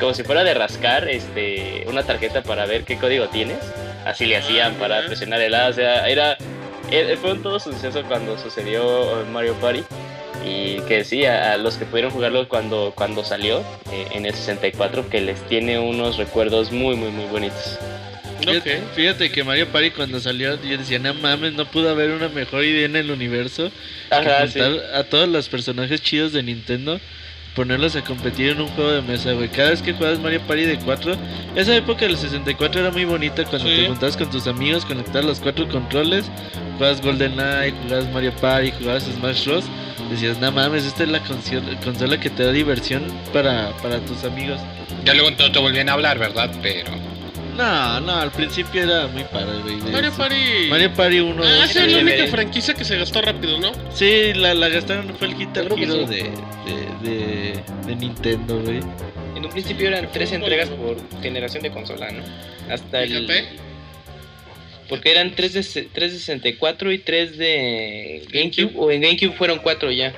como 0.00 0.12
si 0.12 0.24
fuera 0.24 0.42
de 0.44 0.54
rascar 0.54 1.08
este, 1.08 1.84
una 1.88 2.02
tarjeta 2.02 2.42
para 2.42 2.66
ver 2.66 2.84
qué 2.84 2.98
código 2.98 3.28
tienes, 3.28 3.58
así 4.04 4.26
le 4.26 4.36
hacían 4.36 4.74
para 4.74 5.06
presionar 5.06 5.40
el 5.40 5.54
A, 5.54 5.68
o 5.68 5.72
sea, 5.72 6.08
era... 6.08 6.36
eh, 6.90 7.16
Fue 7.20 7.32
un 7.32 7.42
todo 7.42 7.58
suceso 7.60 8.02
cuando 8.04 8.38
sucedió 8.38 9.24
Mario 9.32 9.54
Party 9.54 9.82
y 10.46 10.80
que 10.82 11.04
sí, 11.04 11.24
a, 11.24 11.52
a 11.52 11.56
los 11.56 11.76
que 11.76 11.86
pudieron 11.86 12.10
jugarlo 12.10 12.48
cuando, 12.48 12.92
cuando 12.94 13.24
salió 13.24 13.60
eh, 13.90 14.06
en 14.12 14.26
el 14.26 14.34
64, 14.34 15.08
que 15.08 15.20
les 15.20 15.40
tiene 15.48 15.78
unos 15.78 16.16
recuerdos 16.18 16.70
muy, 16.70 16.96
muy, 16.96 17.10
muy 17.10 17.24
bonitos. 17.26 17.78
Fíjate, 18.40 18.76
Ok. 18.78 18.82
fíjate 18.94 19.30
que 19.30 19.42
Mario 19.42 19.68
Party 19.68 19.92
cuando 19.92 20.20
salió, 20.20 20.60
yo 20.62 20.76
decía, 20.76 20.98
no 20.98 21.14
mames, 21.14 21.54
no 21.54 21.64
pudo 21.70 21.88
haber 21.88 22.10
una 22.10 22.28
mejor 22.28 22.62
idea 22.64 22.84
en 22.84 22.96
el 22.96 23.10
universo 23.10 23.70
que 24.10 24.14
Ajá, 24.16 24.46
sí. 24.46 24.58
juntar 24.60 24.94
a 24.94 25.04
todos 25.04 25.28
los 25.28 25.48
personajes 25.48 26.02
chidos 26.02 26.32
de 26.32 26.42
Nintendo, 26.42 27.00
ponerlos 27.54 27.94
a 27.96 28.02
competir 28.02 28.50
en 28.50 28.60
un 28.60 28.68
juego 28.68 28.90
de 28.92 29.02
mesa, 29.02 29.32
güey. 29.32 29.48
Cada 29.48 29.70
vez 29.70 29.82
que 29.82 29.92
jugabas 29.92 30.18
Mario 30.20 30.40
Party 30.42 30.62
de 30.64 30.78
4, 30.78 31.14
esa 31.54 31.76
época 31.76 32.06
del 32.06 32.16
64 32.16 32.80
era 32.80 32.90
muy 32.90 33.04
bonita 33.04 33.44
cuando 33.44 33.68
Sí. 33.68 33.76
te 33.76 33.86
juntabas 33.88 34.16
con 34.16 34.30
tus 34.30 34.46
amigos, 34.46 34.84
conectabas 34.84 35.24
los 35.24 35.40
cuatro 35.40 35.68
controles, 35.68 36.26
jugabas 36.74 37.00
GoldenEye, 37.00 37.72
jugabas 37.84 38.10
Mario 38.12 38.32
Party, 38.40 38.72
jugabas 38.72 39.04
Smash 39.04 39.46
Bros. 39.46 39.64
Decías, 40.10 40.38
no 40.38 40.52
mames, 40.52 40.84
esta 40.84 41.04
es 41.04 41.08
la 41.08 41.20
consola, 41.20 42.20
que 42.20 42.28
te 42.30 42.44
da 42.44 42.52
diversión 42.52 43.04
para, 43.32 43.70
para 43.82 43.98
tus 44.00 44.22
amigos. 44.24 44.60
Ya 45.04 45.14
luego 45.14 45.30
no 45.30 45.50
te 45.50 45.58
volvían 45.58 45.88
a 45.88 45.94
hablar, 45.94 46.18
¿verdad? 46.18 46.50
Pero 46.62 46.90
No, 47.56 48.00
no, 48.00 48.16
al 48.16 48.30
principio 48.32 48.82
era 48.82 49.06
muy 49.06 49.22
padre, 49.24 49.60
güey. 49.62 49.76
Mario 49.92 50.12
Party. 50.12 50.66
Mario 50.68 50.92
Party 50.94 51.20
1. 51.20 51.42
Ah, 51.44 51.46
dos, 51.60 51.70
esa 51.70 51.84
es 51.84 51.92
la 51.92 51.98
única 51.98 52.26
franquicia 52.26 52.74
que 52.74 52.84
se 52.84 52.96
gastó 52.98 53.22
rápido, 53.22 53.58
¿no? 53.60 53.70
Sí, 53.92 54.32
la, 54.34 54.54
la 54.54 54.68
gastaron, 54.68 55.14
fue 55.16 55.28
el 55.28 55.36
Guitar 55.38 55.66
Hero 55.66 55.76
sí. 55.76 56.14
de, 56.14 56.22
de, 57.04 57.10
de, 57.10 57.60
de 57.86 57.96
Nintendo, 57.96 58.60
güey. 58.60 58.80
En 59.36 59.44
un 59.44 59.50
principio 59.50 59.88
eran 59.88 60.10
tres 60.12 60.32
entregas 60.32 60.68
por 60.70 60.96
generación 61.22 61.62
de 61.62 61.70
consola, 61.70 62.10
¿no? 62.10 62.22
Hasta 62.72 63.02
el. 63.02 63.28
Porque 64.88 65.10
eran 65.12 65.34
tres 65.34 65.54
de, 65.54 65.62
se- 65.62 65.84
tres 65.92 66.12
de 66.12 66.18
64 66.18 66.92
y 66.92 66.98
tres 66.98 67.38
de 67.38 68.22
GameCube. 68.30 68.62
GameCube. 68.64 68.72
O 68.76 68.90
en 68.90 69.00
GameCube 69.02 69.32
fueron 69.32 69.58
cuatro 69.60 69.90
ya. 69.90 70.12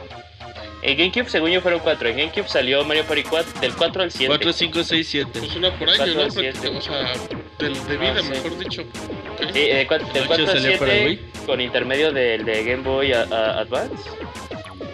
En 0.86 0.96
GameCube, 0.96 1.28
según 1.28 1.50
yo, 1.50 1.60
fueron 1.60 1.80
4. 1.80 2.08
En 2.10 2.16
GameCube 2.16 2.48
salió 2.48 2.84
Mario 2.84 3.04
Party 3.04 3.24
4 3.24 3.60
del 3.60 3.74
4 3.74 4.02
al 4.04 4.10
7. 4.12 4.26
4, 4.28 4.52
5, 4.52 4.84
6, 4.84 5.08
7. 5.08 5.30
Pues 5.40 5.56
una 5.56 5.76
por 5.76 5.90
año, 5.90 5.96
Cuatro 6.14 6.14
¿no? 6.14 6.78
O 6.78 6.80
sea, 6.80 7.12
del- 7.58 7.86
de 7.86 7.96
vida, 7.96 8.14
Ah, 8.16 8.22
sí. 8.22 8.28
mejor 8.30 8.58
dicho. 8.58 8.82
Ok. 8.82 9.50
Sí, 9.52 9.60
de 9.60 9.88
cua- 9.88 9.98
del 10.12 10.22
Ocho 10.22 10.26
4 10.28 10.46
al 10.46 10.52
salió 10.62 10.78
para 10.78 10.92
7 10.92 11.06
Wii. 11.06 11.20
con 11.46 11.60
intermedio 11.60 12.12
del 12.12 12.44
de 12.44 12.62
Game 12.64 12.82
Boy 12.84 13.12
a- 13.12 13.22
a- 13.30 13.60
Advance. 13.62 14.08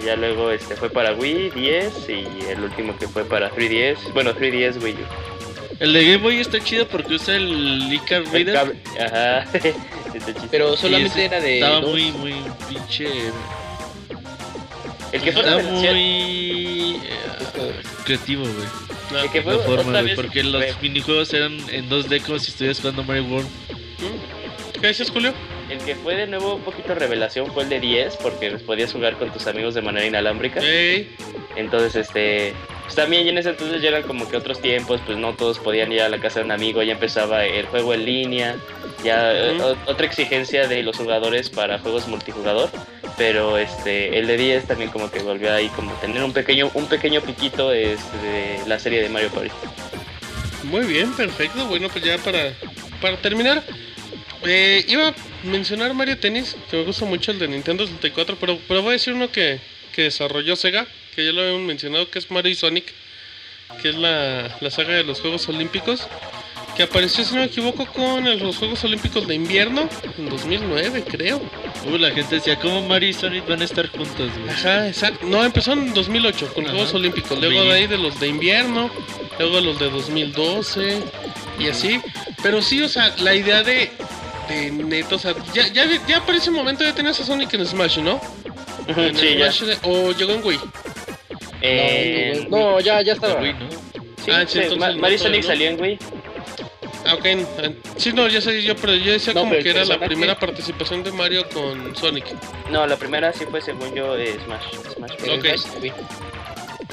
Y 0.01 0.07
ya 0.07 0.17
luego 0.17 0.51
este 0.51 0.77
fue 0.77 0.89
para 0.89 1.13
Wii 1.13 1.51
10 1.51 2.09
y 2.09 2.27
el 2.51 2.61
último 2.65 2.97
que 2.99 3.07
fue 3.07 3.25
para 3.27 3.51
3DS. 3.51 3.99
Bueno, 4.15 4.33
3DS 4.35 4.79
Wii 4.83 4.95
U. 4.95 4.97
El 5.79 5.93
de 5.93 6.05
Game 6.05 6.17
Boy 6.19 6.41
está 6.41 6.59
chido 6.61 6.87
porque 6.89 7.15
usa 7.15 7.37
el 7.37 7.93
Icar 7.93 8.25
Reader. 8.33 8.77
Ajá. 8.99 9.45
Pero 10.51 10.75
solamente 10.77 11.25
era 11.25 11.39
de. 11.41 11.55
Estaba 11.57 11.81
dos. 11.81 11.91
muy, 11.91 12.13
muy 12.13 12.35
pinche. 12.69 13.09
El 15.13 15.21
que 15.23 15.33
fue 15.33 15.43
Está 15.43 15.59
muy 15.59 15.87
eh, 15.87 17.01
creativo, 18.05 18.43
güey. 18.43 18.69
No. 19.11 19.19
el 19.19 19.31
que 19.31 19.43
fue 19.43 19.57
La 19.57 19.63
forma, 19.63 20.01
güey. 20.01 20.15
Porque 20.17 20.43
los 20.43 20.65
fue- 20.65 20.75
minijuegos 20.83 21.33
eran 21.35 21.59
en 21.71 21.89
2D 21.91 22.23
como 22.23 22.39
si 22.39 22.51
estuvieras 22.51 22.81
jugando 22.81 23.05
Mario 23.05 23.25
World. 23.25 23.49
¿Qué 24.81 24.89
dices, 24.89 25.11
Julio? 25.11 25.33
El 25.73 25.79
que 25.79 25.95
fue 25.95 26.15
de 26.15 26.27
nuevo 26.27 26.57
un 26.57 26.61
poquito 26.61 26.95
revelación 26.95 27.51
fue 27.51 27.63
el 27.63 27.71
de 27.71 27.81
10 27.81 28.19
porque 28.19 28.51
podías 28.59 28.93
jugar 28.93 29.17
con 29.17 29.33
tus 29.33 29.47
amigos 29.47 29.73
de 29.73 29.81
manera 29.81 30.05
inalámbrica. 30.05 30.61
Ey, 30.61 31.09
Entonces, 31.57 31.97
este, 31.97 32.53
pues 32.83 32.95
también 32.95 33.27
en 33.27 33.39
ese 33.39 33.49
entonces 33.49 33.81
ya 33.81 33.89
eran 33.89 34.03
como 34.03 34.29
que 34.29 34.37
otros 34.37 34.61
tiempos, 34.61 35.01
pues 35.07 35.17
no 35.17 35.33
todos 35.33 35.59
podían 35.59 35.91
ir 35.91 36.03
a 36.03 36.11
la 36.11 36.21
casa 36.21 36.41
de 36.41 36.45
un 36.45 36.51
amigo, 36.53 36.83
ya 36.83 36.93
empezaba 36.93 37.47
el 37.47 37.65
juego 37.65 37.95
en 37.95 38.05
línea, 38.05 38.57
ya 39.03 39.33
eh, 39.33 39.59
otra 39.87 40.05
exigencia 40.05 40.69
de 40.69 40.83
los 40.83 40.99
jugadores 40.99 41.49
para 41.49 41.79
juegos 41.79 42.07
multijugador, 42.07 42.69
pero 43.17 43.57
este 43.57 44.19
el 44.19 44.27
de 44.27 44.37
10 44.37 44.67
también 44.67 44.91
como 44.91 45.11
que 45.11 45.21
volvió 45.21 45.55
ahí 45.55 45.69
como 45.69 45.93
tener 45.95 46.23
un 46.23 46.35
pequeño 46.35 46.71
un 46.75 46.85
pequeño 46.85 47.23
piquito 47.23 47.73
este, 47.73 48.19
de 48.19 48.61
la 48.67 48.79
serie 48.79 49.01
de 49.01 49.09
Mario 49.09 49.31
Party. 49.31 49.51
Muy 50.65 50.85
bien, 50.85 51.15
perfecto. 51.15 51.67
Bueno, 51.67 51.89
pues 51.89 52.05
ya 52.05 52.19
para, 52.19 52.53
para 53.01 53.17
terminar, 53.17 53.63
eh, 54.45 54.85
iba 54.89 55.09
a 55.09 55.15
mencionar 55.45 55.95
Mario 55.95 56.19
Tennis, 56.19 56.57
que 56.71 56.77
me 56.79 56.85
gusta 56.85 57.05
mucho 57.05 57.31
el 57.31 57.39
de 57.39 57.49
Nintendo 57.49 57.85
64, 57.87 58.37
pero, 58.41 58.59
pero 58.69 58.83
voy 58.83 58.91
a 58.91 58.93
decir 58.93 59.15
uno 59.15 59.31
que, 59.31 59.59
que 59.95 60.03
desarrolló 60.03 60.57
Sega, 60.57 60.87
que 61.15 61.25
ya 61.25 61.33
lo 61.33 61.43
habíamos 61.43 61.63
mencionado, 61.63 62.11
que 62.11 62.19
es 62.19 62.31
Mario 62.31 62.53
y 62.53 62.55
Sonic, 62.55 62.85
que 63.81 63.91
es 63.91 63.97
la, 63.97 64.57
la 64.61 64.71
saga 64.71 64.95
de 64.95 65.05
los 65.05 65.21
Juegos 65.21 65.49
Olímpicos, 65.49 66.07
que 66.77 66.83
apareció, 66.85 67.23
si 67.25 67.35
no 67.35 67.41
me 67.41 67.47
equivoco, 67.47 67.85
con 67.87 68.27
el- 68.27 68.39
los 68.39 68.57
Juegos 68.57 68.83
Olímpicos 68.85 69.27
de 69.29 69.35
invierno 69.35 69.89
en 70.19 70.29
2009, 70.31 71.05
creo. 71.07 71.39
Uh, 71.87 71.99
la 71.99 72.11
gente 72.13 72.37
decía, 72.37 72.57
¿cómo 72.59 72.81
Mario 72.87 73.11
y 73.11 73.13
Sonic 73.13 73.47
van 73.47 73.61
a 73.61 73.65
estar 73.65 73.89
juntos, 73.89 74.31
güey? 74.39 74.49
Ajá, 74.49 74.89
exacto. 74.89 75.27
No, 75.27 75.45
empezó 75.45 75.73
en 75.75 75.93
2008 75.93 76.55
con 76.55 76.65
los. 76.65 76.73
Juegos 76.73 76.95
Olímpicos. 76.95 77.39
Luego 77.39 77.65
de 77.65 77.73
ahí 77.73 77.87
de 77.87 77.99
los 77.99 78.19
de 78.21 78.29
invierno. 78.29 78.91
Luego 79.39 79.61
los 79.61 79.79
de 79.79 79.91
2012. 79.91 81.03
Y 81.59 81.69
así. 81.69 82.01
Pero 82.43 82.63
sí, 82.63 82.83
o 82.83 82.89
sea, 82.89 83.15
la 83.19 83.35
idea 83.35 83.63
de. 83.63 83.91
De 84.49 84.71
neto, 84.71 85.17
o 85.17 85.19
sea, 85.19 85.35
ya, 85.55 85.67
ya, 85.69 85.85
ya 86.07 86.21
para 86.27 86.39
ese 86.39 86.51
momento 86.51 86.83
ya 86.85 86.95
tenías 86.95 87.19
a 87.21 87.25
Sonic 87.25 87.55
en 87.55 87.67
Smash, 87.67 87.99
¿no? 87.99 88.21
En 88.89 89.15
sí, 89.17 89.37
ya. 89.37 89.53
Smash 89.53 89.69
de- 89.69 89.79
o 89.83 90.13
llegó 90.13 90.33
en 90.33 90.45
Wii. 90.45 90.59
Eh, 91.61 92.47
No, 92.51 92.81
ya, 92.81 93.01
ya 93.03 93.13
estaba. 93.13 93.41
Wii, 93.41 93.53
¿no? 93.55 93.69
sí, 94.25 94.31
Ah, 94.31 94.41
sí, 94.47 94.53
sí, 94.55 94.59
entonces 94.59 94.79
Ma- 94.79 94.91
no 94.91 94.99
Mario 94.99 95.19
Sonic 95.19 95.43
¿no? 95.43 95.47
salió 95.47 95.69
en 95.71 95.81
Wii. 95.81 95.99
Ah, 97.05 97.15
ok. 97.15 97.27
Sí, 97.97 98.13
no, 98.13 98.29
ya 98.29 98.41
sé, 98.41 98.63
yo, 98.63 98.77
pero 98.77 98.95
yo 98.95 99.13
decía 99.13 99.33
No, 99.33 99.41
como 99.41 99.53
pero 99.53 99.63
que 99.65 99.71
era 99.71 99.85
la 99.85 99.99
primera 99.99 100.39
participación 100.39 101.03
de 101.03 101.11
Mario 101.13 101.49
con 101.53 101.95
Sonic. 101.97 102.27
No, 102.71 102.87
la 102.87 102.97
primera 102.97 103.33
sí 103.33 103.45
fue 103.51 103.61
según 103.61 103.95
yo 103.95 104.17
eh, 104.17 104.39
Smash. 104.45 104.95
Smash. 104.95 105.13
Ok. 105.39 105.47
Sí. 105.81 105.93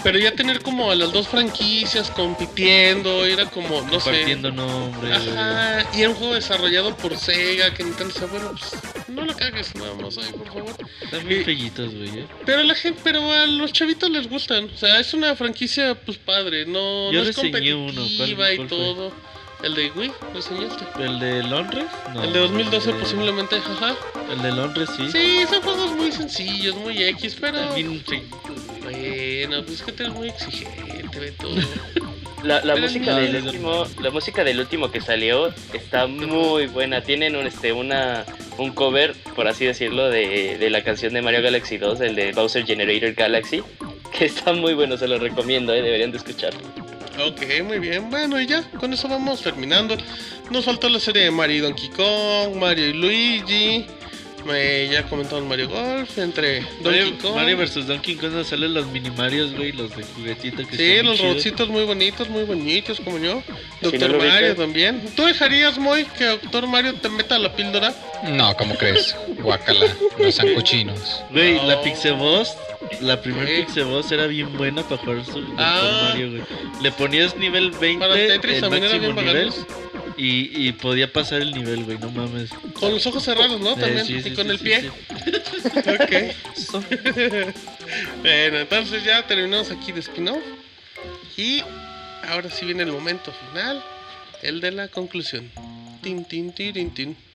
Pero 0.04 0.18
ya 0.20 0.32
tener 0.32 0.62
como 0.62 0.92
a 0.92 0.96
las 0.96 1.12
dos 1.12 1.28
franquicias 1.28 2.10
compitiendo, 2.12 3.26
era 3.26 3.46
como, 3.50 3.82
no 3.82 4.00
sé. 4.00 4.06
Compartiendo 4.12 4.52
nombre, 4.52 5.10
güey. 5.10 5.30
Ajá, 5.38 5.90
y 5.94 6.02
era 6.02 6.10
un 6.10 6.16
juego 6.16 6.34
desarrollado 6.36 6.96
por 6.98 7.18
Sega, 7.18 7.74
que 7.74 7.84
Nintendo 7.84 8.14
decía, 8.14 8.28
bueno, 8.28 8.52
pues 8.58 9.08
no 9.10 9.26
lo 9.26 9.36
cagues 9.36 9.76
nada 9.76 9.94
más 9.96 10.18
ahí, 10.18 10.32
por 10.32 10.48
favor. 10.48 10.76
Están 11.02 11.28
bien 11.28 11.44
fellitos, 11.44 11.94
güey. 11.94 12.20
¿eh? 12.20 12.28
Pero 12.46 12.60
a 12.60 12.64
la 12.64 12.76
gente, 12.76 13.00
pero 13.04 13.32
a 13.32 13.46
los 13.46 13.74
chavitos 13.74 14.10
les 14.10 14.30
gustan, 14.30 14.66
o 14.74 14.78
sea, 14.78 15.00
es 15.00 15.14
una 15.14 15.36
franquicia, 15.36 15.96
pues 15.96 16.18
padre, 16.18 16.66
no, 16.66 17.12
Yo 17.12 17.24
no 17.24 17.30
es 17.30 17.36
reseñé 17.36 17.74
uno, 17.74 17.94
competitiva 17.96 18.38
¿cuál- 18.38 18.52
y 18.54 18.68
fue? 18.68 19.12
El 19.64 19.76
de 19.76 19.92
Wii, 19.92 20.12
lo 20.34 20.38
enseñaste. 20.38 20.86
¿El 21.04 21.20
de 21.20 21.44
Londres? 21.44 21.86
No. 22.14 22.24
el 22.24 22.32
de 22.34 22.40
2012 22.40 22.90
el 22.92 22.96
de- 22.96 23.02
posiblemente, 23.04 23.56
ajá. 23.58 23.96
El 24.32 24.42
de 24.42 24.52
Londres, 24.52 24.90
sí. 24.96 25.12
Sí, 25.12 25.44
son 25.50 25.62
juegos 25.62 25.96
muy 25.98 26.12
sencillos, 26.12 26.76
muy 26.76 27.02
X, 27.04 27.36
pero... 27.40 27.58
Bueno, 28.82 29.64
pues 29.64 29.72
es 29.80 29.82
que 29.84 29.92
tú 29.92 30.04
eres 30.04 30.16
muy 30.16 30.30
exigente, 30.30 31.20
ve 31.20 31.32
todo. 31.34 31.56
La, 32.44 32.62
música 32.78 33.12
no, 33.12 33.18
del 33.18 33.34
no, 33.34 33.40
no. 33.40 33.46
último, 33.48 33.86
la 34.02 34.12
música 34.12 34.46
del 34.46 34.62
último 34.62 34.90
que 34.92 35.02
salió 35.02 35.54
está 35.74 36.08
muy 36.08 36.68
buena. 36.68 37.02
Tienen 37.02 37.36
un 37.36 37.46
este 37.46 37.74
una 37.74 38.24
un 38.58 38.72
cover, 38.72 39.14
por 39.36 39.50
así 39.50 39.66
decirlo, 39.66 40.10
de, 40.10 40.58
de 40.58 40.70
la 40.70 40.82
canción 40.82 41.14
de 41.14 41.22
Mario 41.22 41.42
Galaxy 41.42 41.78
2, 41.78 42.00
el 42.00 42.16
de 42.16 42.32
Bowser 42.32 42.66
Generator 42.66 43.12
Galaxy, 43.14 43.62
que 44.18 44.24
está 44.26 44.54
muy 44.54 44.74
bueno, 44.74 44.96
se 44.96 45.10
lo 45.10 45.20
recomiendo, 45.20 45.74
eh, 45.74 45.82
deberían 45.82 46.12
de 46.12 46.18
escucharlo. 46.18 46.62
Ok, 47.22 47.42
muy 47.66 47.80
bien. 47.80 48.10
Bueno, 48.10 48.40
y 48.40 48.48
ya, 48.48 48.64
con 48.80 48.94
eso 48.94 49.10
vamos 49.10 49.42
terminando. 49.42 49.98
Nos 50.52 50.64
faltó 50.64 50.88
la 50.88 51.00
serie 51.00 51.24
de 51.24 51.32
Mario 51.32 51.58
y 51.58 51.60
Donkey 51.60 51.90
Kong, 51.90 52.56
Mario 52.56 52.88
y 52.88 52.94
Luigi. 52.94 53.86
Eh, 54.52 54.90
ya 54.92 55.04
comentamos 55.04 55.46
Mario 55.46 55.70
Golf, 55.70 56.18
entre 56.18 56.62
Donkey 56.82 56.84
Mario, 57.12 57.18
Kong. 57.22 57.36
Mario 57.36 57.58
vs 57.58 57.88
Donkey 57.88 58.16
Kong 58.16 58.30
donde 58.32 58.46
salen 58.46 58.74
los 58.74 58.88
minimarios, 58.88 59.54
güey, 59.56 59.72
los 59.72 59.96
de 59.96 60.04
juguetito 60.04 60.66
que 60.68 60.76
Sí, 60.78 60.84
están 60.92 61.06
los 61.08 61.20
robotcitos 61.20 61.70
muy 61.70 61.84
bonitos, 61.84 62.30
muy 62.30 62.44
bonitos, 62.44 63.00
como 63.00 63.18
yo. 63.20 63.42
Doctor 63.82 64.12
no 64.12 64.18
Mario 64.18 64.40
viste. 64.50 64.56
también. 64.56 65.02
¿Tú 65.16 65.26
dejarías, 65.26 65.78
Moy, 65.78 66.06
que 66.18 66.26
Doctor 66.26 66.68
Mario 66.68 66.94
te 66.96 67.10
meta 67.10 67.38
la 67.38 67.56
píldora? 67.56 67.94
No, 68.30 68.56
¿cómo 68.58 68.76
crees? 68.76 69.16
Guacala, 69.42 69.88
los 70.18 70.36
sancochinos. 70.36 71.22
Güey, 71.32 71.56
No. 71.56 71.64
la 71.68 71.82
Pixeboss, 71.82 72.54
la 73.02 73.22
primer 73.22 73.46
¿Qué? 73.46 73.64
Pixeboss 73.64 74.12
era 74.12 74.28
bien 74.28 74.56
buena 74.58 74.84
para 74.84 74.98
jugar 75.02 75.26
su 75.26 75.34
Doctor 75.42 75.56
Ah. 75.58 76.10
Mario, 76.10 76.32
güey. 76.32 76.44
Le 76.82 76.92
ponías 76.92 77.36
nivel 77.38 77.72
20, 77.72 78.00
Para 78.00 78.16
Tetris 78.16 78.62
el 78.64 78.70
máximo 78.70 78.90
bien 78.90 79.02
nivel, 79.02 79.14
bagados. 79.16 79.66
Y, 80.20 80.68
y 80.68 80.72
podía 80.74 81.12
pasar 81.12 81.42
el 81.42 81.54
nivel, 81.54 81.86
güey, 81.86 81.98
no 81.98 82.12
mames. 82.12 82.50
Con 82.74 82.92
los 82.92 83.08
ojos 83.08 83.24
cerrados, 83.24 83.62
¿no? 83.62 83.76
También. 83.76 84.06
sí, 84.06 84.22
y 84.26 84.34
con 84.34 84.46
sí, 84.48 84.52
el 84.52 84.60
pie. 84.60 84.92
Ok. 85.70 86.84
bueno, 88.22 88.58
entonces 88.60 89.04
ya 89.04 89.26
terminamos 89.26 89.72
aquí 89.72 89.92
de 89.92 90.02
spin-off. 90.02 90.44
Y 91.38 91.64
ahora 92.28 92.50
sí 92.50 92.66
viene 92.66 92.84
el 92.84 92.92
momento 92.92 93.32
final, 93.32 93.82
el 94.42 94.60
de 94.60 94.72
la 94.72 94.88
conclusión. 94.90 95.50
Tin, 96.02 96.26
tin, 96.26 96.52
tirin, 96.52 96.94
tin. 96.94 97.29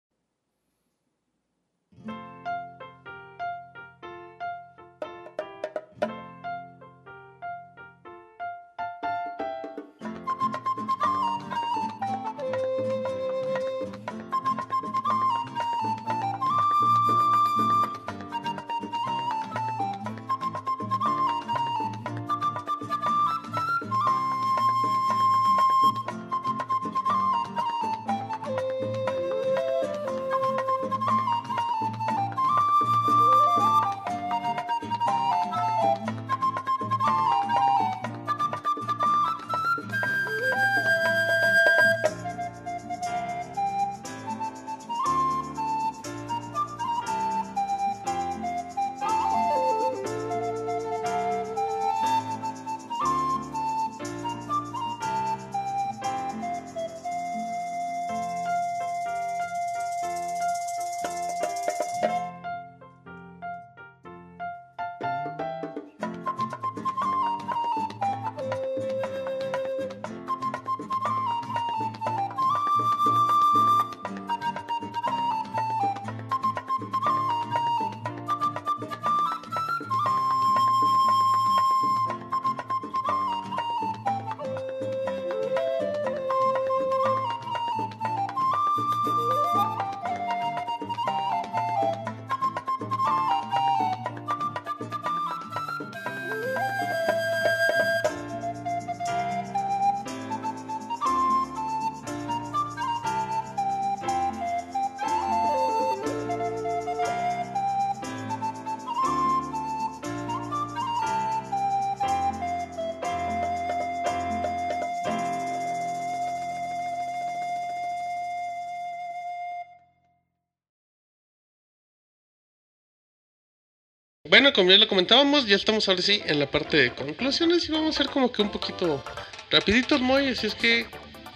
Bueno, 124.34 124.52
como 124.52 124.72
ya 124.72 124.78
lo 124.78 124.88
comentábamos, 124.88 125.46
ya 125.46 125.54
estamos 125.54 125.88
ahora 125.88 126.02
sí 126.02 126.20
en 126.26 126.40
la 126.40 126.50
parte 126.50 126.76
de 126.76 126.90
conclusiones 126.90 127.68
y 127.68 127.70
vamos 127.70 127.94
a 127.94 127.98
ser 128.02 128.10
como 128.10 128.32
que 128.32 128.42
un 128.42 128.50
poquito 128.50 129.00
rapiditos, 129.48 130.00
Moy. 130.00 130.26
Así 130.26 130.48
es 130.48 130.56
que, 130.56 130.86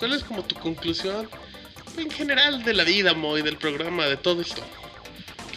¿cuál 0.01 0.15
es 0.15 0.25
como 0.25 0.43
tu 0.43 0.57
conclusión 0.57 1.31
en 1.97 2.11
general 2.11 2.65
de 2.65 2.75
la 2.75 2.83
vida, 2.83 3.15
Moy, 3.15 3.43
del 3.43 3.57
programa, 3.57 4.07
de 4.07 4.17
todo 4.17 4.43
esto? 4.43 4.63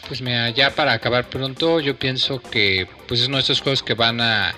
Pues 0.08 0.22
mira, 0.22 0.52
ya 0.52 0.76
para 0.76 0.94
acabar 0.94 1.32
pronto, 1.32 1.80
yo 1.80 1.98
pienso 1.98 2.40
que 2.44 2.88
pues 3.08 3.22
es 3.22 3.28
uno 3.28 3.38
de 3.38 3.42
esos 3.42 3.60
juegos 3.60 3.82
que 3.82 3.96
van 3.96 4.22
a, 4.22 4.54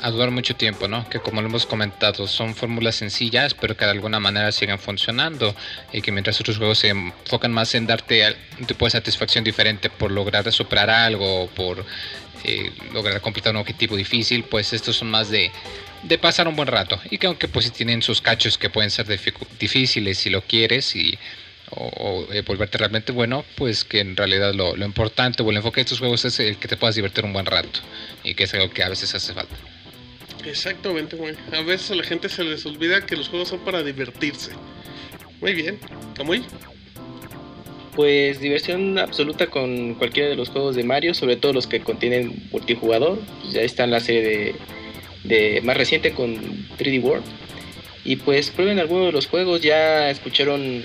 a 0.00 0.10
durar 0.10 0.30
mucho 0.30 0.56
tiempo, 0.56 0.88
¿no? 0.88 1.08
Que 1.08 1.20
como 1.20 1.40
lo 1.40 1.48
hemos 1.48 1.66
comentado, 1.66 2.26
son 2.26 2.54
fórmulas 2.54 2.96
sencillas, 2.96 3.54
pero 3.54 3.76
que 3.76 3.84
de 3.84 3.90
alguna 3.90 4.20
manera 4.20 4.52
siguen 4.52 4.78
funcionando. 4.78 5.54
Y 5.92 6.02
que 6.02 6.12
mientras 6.12 6.40
otros 6.40 6.58
juegos 6.58 6.78
se 6.78 6.88
enfocan 6.88 7.52
más 7.52 7.74
en 7.74 7.86
darte 7.86 8.36
un 8.58 8.66
tipo 8.66 8.84
de 8.84 8.90
satisfacción 8.90 9.44
diferente 9.44 9.90
por 9.90 10.10
lograr 10.10 10.50
superar 10.52 10.90
algo, 10.90 11.44
o 11.44 11.46
por 11.48 11.84
eh, 12.44 12.72
lograr 12.92 13.20
completar 13.20 13.52
un 13.52 13.60
objetivo 13.60 13.96
difícil, 13.96 14.44
pues 14.44 14.72
estos 14.72 14.96
son 14.96 15.10
más 15.10 15.30
de, 15.30 15.50
de 16.02 16.18
pasar 16.18 16.48
un 16.48 16.56
buen 16.56 16.68
rato. 16.68 17.00
Y 17.10 17.18
que 17.18 17.26
aunque 17.26 17.48
pues 17.48 17.66
sí 17.66 17.70
tienen 17.70 18.02
sus 18.02 18.20
cachos 18.20 18.58
que 18.58 18.70
pueden 18.70 18.90
ser 18.90 19.06
difíciles 19.58 20.18
si 20.18 20.30
lo 20.30 20.42
quieres 20.42 20.94
y 20.96 21.18
o, 21.70 22.26
eh, 22.32 22.42
volverte 22.42 22.78
realmente 22.78 23.12
bueno, 23.12 23.44
pues 23.56 23.84
que 23.84 24.00
en 24.00 24.16
realidad 24.16 24.54
lo, 24.54 24.76
lo 24.76 24.84
importante 24.86 25.42
o 25.42 25.50
el 25.50 25.56
enfoque 25.56 25.76
de 25.76 25.82
estos 25.82 25.98
juegos 25.98 26.24
es 26.24 26.40
el 26.40 26.56
que 26.56 26.68
te 26.68 26.76
puedas 26.76 26.96
divertir 26.96 27.24
un 27.24 27.32
buen 27.32 27.46
rato 27.46 27.80
y 28.24 28.34
que 28.34 28.44
es 28.44 28.54
algo 28.54 28.70
que 28.70 28.82
a 28.82 28.88
veces 28.88 29.14
hace 29.14 29.34
falta. 29.34 29.54
Exactamente, 30.48 31.16
Moy. 31.16 31.34
A 31.52 31.60
veces 31.62 31.90
a 31.90 31.94
la 31.94 32.02
gente 32.02 32.28
se 32.28 32.42
les 32.42 32.64
olvida 32.64 33.04
que 33.04 33.16
los 33.16 33.28
juegos 33.28 33.48
son 33.48 33.60
para 33.60 33.82
divertirse. 33.82 34.52
Muy 35.40 35.52
bien, 35.52 35.78
Camuy. 36.14 36.42
Pues 37.94 38.40
diversión 38.40 38.98
absoluta 38.98 39.48
con 39.48 39.94
cualquiera 39.94 40.28
de 40.30 40.36
los 40.36 40.48
juegos 40.48 40.74
de 40.74 40.84
Mario, 40.84 41.12
sobre 41.14 41.36
todo 41.36 41.52
los 41.52 41.66
que 41.66 41.80
contienen 41.80 42.48
multijugador. 42.50 43.20
Pues 43.42 43.52
ya 43.52 43.60
está 43.60 43.84
en 43.84 43.90
la 43.90 44.00
serie 44.00 44.54
de, 45.24 45.60
más 45.62 45.76
reciente 45.76 46.12
con 46.12 46.36
3D 46.78 47.02
World. 47.02 47.24
Y 48.04 48.16
pues 48.16 48.50
prueben 48.50 48.78
algunos 48.78 49.06
de 49.06 49.12
los 49.12 49.26
juegos, 49.26 49.60
ya 49.60 50.08
escucharon 50.08 50.84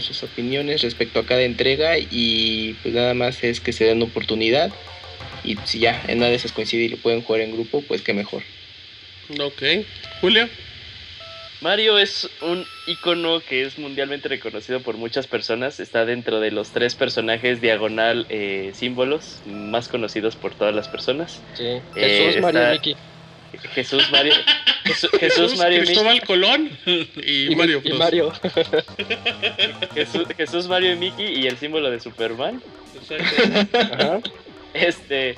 sus 0.00 0.22
opiniones 0.22 0.80
respecto 0.80 1.20
a 1.20 1.26
cada 1.26 1.42
entrega 1.42 1.98
y 1.98 2.74
pues 2.82 2.94
nada 2.94 3.12
más 3.12 3.44
es 3.44 3.60
que 3.60 3.72
se 3.72 3.84
den 3.84 4.00
oportunidad. 4.00 4.72
Y 5.44 5.58
si 5.66 5.80
ya 5.80 6.02
en 6.08 6.18
una 6.18 6.28
de 6.28 6.36
esas 6.36 6.52
coincide 6.52 6.84
y 6.84 6.88
lo 6.88 6.96
pueden 6.96 7.20
jugar 7.20 7.42
en 7.42 7.52
grupo, 7.52 7.82
pues 7.82 8.00
qué 8.00 8.14
mejor. 8.14 8.42
Ok. 9.40 9.62
Julio. 10.20 10.48
Mario 11.60 11.98
es 11.98 12.28
un 12.42 12.66
icono 12.86 13.40
que 13.40 13.62
es 13.62 13.78
mundialmente 13.78 14.28
reconocido 14.28 14.80
por 14.80 14.96
muchas 14.96 15.26
personas. 15.26 15.80
Está 15.80 16.04
dentro 16.04 16.38
de 16.40 16.50
los 16.50 16.72
tres 16.72 16.94
personajes 16.94 17.62
diagonal 17.62 18.26
eh, 18.28 18.72
símbolos 18.74 19.38
más 19.46 19.88
conocidos 19.88 20.36
por 20.36 20.54
todas 20.54 20.74
las 20.74 20.88
personas. 20.88 21.40
Sí. 21.54 21.64
Eh, 21.64 21.82
Jesús, 21.94 22.42
Mario 22.42 22.70
Mickey. 22.70 22.96
Jesús, 23.72 24.10
Mario, 24.10 24.34
Jesús, 24.84 25.10
Jesús, 25.18 25.56
Mario 25.56 25.78
y 25.78 25.80
Mickey. 25.80 25.94
Cristóbal 25.94 26.22
Colón 26.24 26.70
y, 26.84 27.54
Mario 27.56 27.80
y. 27.82 27.92
Mario. 27.92 28.32
Jesús, 29.94 30.26
Jesús, 30.36 30.68
Mario 30.68 30.92
y 30.92 30.96
Mickey 30.96 31.40
y 31.40 31.46
el 31.46 31.56
símbolo 31.56 31.90
de 31.90 32.00
Superman. 32.00 32.60
Ajá. 33.90 34.20
Este, 34.74 35.36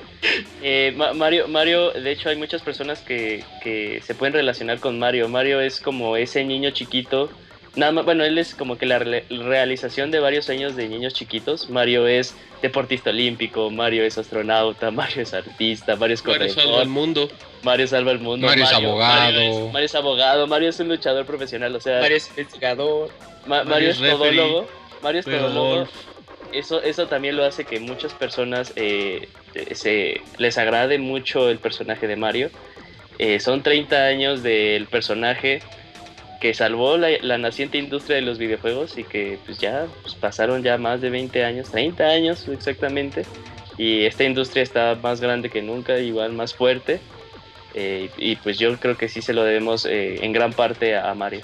eh, 0.63 0.93
Ma- 0.97 1.13
Mario, 1.13 1.47
Mario, 1.47 1.91
de 1.91 2.11
hecho 2.11 2.29
hay 2.29 2.35
muchas 2.35 2.61
personas 2.63 2.99
que, 3.01 3.43
que 3.63 4.01
se 4.01 4.15
pueden 4.15 4.33
relacionar 4.33 4.79
con 4.79 4.97
Mario. 4.99 5.29
Mario 5.29 5.61
es 5.61 5.79
como 5.79 6.17
ese 6.17 6.43
niño 6.43 6.71
chiquito. 6.71 7.29
Nada 7.75 7.91
más, 7.91 8.05
bueno, 8.05 8.23
él 8.25 8.39
es 8.39 8.55
como 8.55 8.79
que 8.79 8.87
la 8.87 8.97
re- 8.97 9.25
realización 9.29 10.09
de 10.09 10.19
varios 10.19 10.45
sueños 10.45 10.75
de 10.75 10.87
niños 10.89 11.13
chiquitos. 11.13 11.69
Mario 11.69 12.07
es 12.07 12.35
deportista 12.63 13.11
olímpico, 13.11 13.69
Mario 13.69 14.03
es 14.03 14.17
astronauta, 14.17 14.89
Mario 14.89 15.21
es 15.21 15.33
artista, 15.35 15.95
Mario 15.95 16.15
es 16.15 16.25
Mario 16.25 16.39
corredor, 16.39 16.63
salva 16.63 16.81
al 16.81 16.87
mundo. 16.89 17.29
Mario 17.61 17.87
salva 17.87 18.11
el 18.11 18.19
mundo, 18.19 18.47
Mario 18.47 18.63
es 18.63 18.73
abogado. 18.73 19.21
Mario 19.21 19.39
es, 19.67 19.73
Mario 19.73 19.85
es 19.85 19.95
abogado, 19.95 20.47
Mario 20.47 20.69
es 20.69 20.79
un 20.79 20.87
luchador 20.87 21.25
profesional, 21.27 21.75
o 21.75 21.79
sea, 21.79 21.99
Mario 22.01 22.17
es 22.17 22.27
investigador. 22.29 23.11
Ma- 23.45 23.63
Mario 23.63 23.69
Mario 23.69 23.89
es 23.91 24.01
es 24.01 24.09
todólogo. 24.09 24.67
Mario 25.03 25.19
es 25.19 25.25
todólogo. 25.27 25.87
Eso, 26.51 26.81
eso 26.81 27.07
también 27.07 27.35
lo 27.35 27.43
hace 27.43 27.65
que 27.65 27.79
muchas 27.79 28.13
personas 28.13 28.73
eh, 28.75 29.27
se, 29.73 30.21
les 30.37 30.57
agrade 30.57 30.97
mucho 30.97 31.49
el 31.49 31.59
personaje 31.59 32.07
de 32.07 32.15
Mario. 32.15 32.49
Eh, 33.19 33.39
son 33.39 33.63
30 33.63 34.05
años 34.05 34.43
del 34.43 34.85
personaje 34.87 35.61
que 36.39 36.53
salvó 36.53 36.97
la, 36.97 37.37
naciente 37.37 37.77
industria 37.79 38.17
de 38.17 38.21
los 38.21 38.37
videojuegos 38.37 38.97
y 38.97 39.03
que 39.03 39.39
pues 39.45 39.57
ya 39.59 39.87
pues, 40.03 40.13
pasaron 40.15 40.63
ya 40.63 40.77
más 40.77 41.01
de 41.01 41.09
20 41.09 41.43
años, 41.43 41.71
30 41.71 42.05
años 42.05 42.47
exactamente. 42.47 43.25
Y 43.77 44.05
esta 44.05 44.23
industria 44.23 44.63
está 44.63 44.95
más 44.95 45.21
grande 45.21 45.49
que 45.49 45.61
nunca, 45.61 45.99
igual 45.99 46.33
más 46.33 46.53
fuerte. 46.53 46.99
Eh, 47.73 48.09
y 48.17 48.37
pues 48.37 48.57
yo 48.57 48.75
creo 48.79 48.97
que 48.97 49.07
sí 49.07 49.21
se 49.21 49.33
lo 49.33 49.43
debemos 49.43 49.85
en 49.85 50.31
gran 50.31 50.53
parte 50.53 50.95
a, 50.95 51.11
a 51.11 51.13
Mario. 51.13 51.41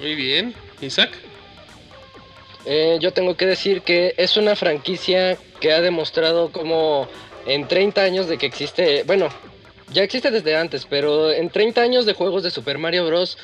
Muy 0.00 0.14
bien. 0.14 0.54
Isaac. 0.80 1.29
Eh, 2.72 2.98
yo 3.00 3.12
tengo 3.12 3.36
que 3.36 3.46
decir 3.46 3.82
que 3.82 4.14
es 4.16 4.36
una 4.36 4.54
franquicia 4.54 5.36
que 5.58 5.72
ha 5.72 5.80
demostrado 5.80 6.52
como 6.52 7.08
en 7.44 7.66
30 7.66 8.00
años 8.00 8.28
de 8.28 8.38
que 8.38 8.46
existe, 8.46 9.02
bueno, 9.02 9.28
ya 9.92 10.04
existe 10.04 10.30
desde 10.30 10.54
antes, 10.56 10.86
pero 10.88 11.32
en 11.32 11.50
30 11.50 11.80
años 11.80 12.06
de 12.06 12.12
juegos 12.12 12.44
de 12.44 12.52
Super 12.52 12.78
Mario 12.78 13.04
Bros., 13.06 13.38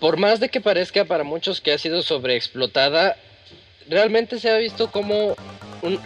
por 0.00 0.16
más 0.16 0.40
de 0.40 0.48
que 0.48 0.60
parezca 0.60 1.04
para 1.04 1.22
muchos 1.22 1.60
que 1.60 1.70
ha 1.70 1.78
sido 1.78 2.02
sobreexplotada, 2.02 3.16
realmente 3.88 4.40
se 4.40 4.50
ha 4.50 4.56
visto 4.56 4.90
cómo, 4.90 5.36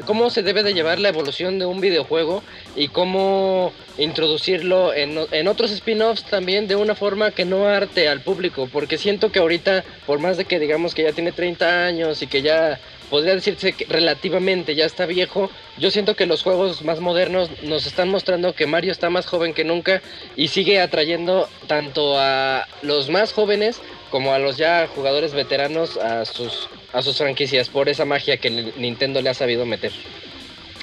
cómo 0.07 0.31
se 0.31 0.43
debe 0.43 0.63
de 0.63 0.75
llevar 0.75 0.99
la 0.99 1.09
evolución 1.09 1.59
de 1.59 1.67
un 1.67 1.81
videojuego 1.81 2.43
y 2.77 2.89
cómo 2.89 3.73
introducirlo 3.99 4.95
en, 4.95 5.19
en 5.31 5.49
otros 5.49 5.71
spin-offs 5.71 6.25
también 6.25 6.67
de 6.67 6.77
una 6.77 6.95
forma 6.95 7.31
que 7.31 7.45
no 7.45 7.67
arte 7.67 8.09
al 8.09 8.21
público, 8.21 8.69
porque 8.73 8.99
siento 8.99 9.31
que 9.33 9.39
ahorita, 9.39 9.85
por 10.07 10.19
más 10.19 10.37
de 10.37 10.45
que 10.45 10.59
digamos 10.59 10.95
que 10.95 11.03
ya 11.03 11.13
tiene 11.13 11.33
30 11.33 11.87
años 11.87 12.23
y 12.23 12.27
que 12.27 12.43
ya 12.43 12.81
podría 13.11 13.35
decirse 13.35 13.75
que 13.75 13.85
relativamente 13.85 14.75
ya 14.75 14.87
está 14.87 15.05
viejo, 15.05 15.51
yo 15.77 15.91
siento 15.91 16.17
que 16.17 16.25
los 16.25 16.43
juegos 16.43 16.83
más 16.83 17.01
modernos 17.01 17.51
nos 17.63 17.87
están 17.87 18.09
mostrando 18.09 18.55
que 18.55 18.67
Mario 18.67 18.91
está 18.91 19.11
más 19.11 19.27
joven 19.27 19.53
que 19.53 19.65
nunca 19.65 20.01
y 20.35 20.49
sigue 20.49 20.81
atrayendo 20.81 21.47
tanto 21.67 22.19
a 22.19 22.67
los 22.81 23.11
más 23.11 23.35
jóvenes 23.35 23.83
como 24.11 24.33
a 24.33 24.39
los 24.39 24.57
ya 24.57 24.89
jugadores 24.95 25.35
veteranos 25.35 25.99
a 25.99 26.25
sus 26.25 26.71
a 26.93 27.03
sus 27.03 27.17
franquicias 27.17 27.69
por 27.69 27.89
esa 27.89 28.05
magia 28.05 28.37
que 28.37 28.51
Ni- 28.51 28.73
Nintendo 28.77 29.23
le 29.23 29.31
ha 29.31 29.35
sabido 29.35 29.65
meter. 29.65 29.93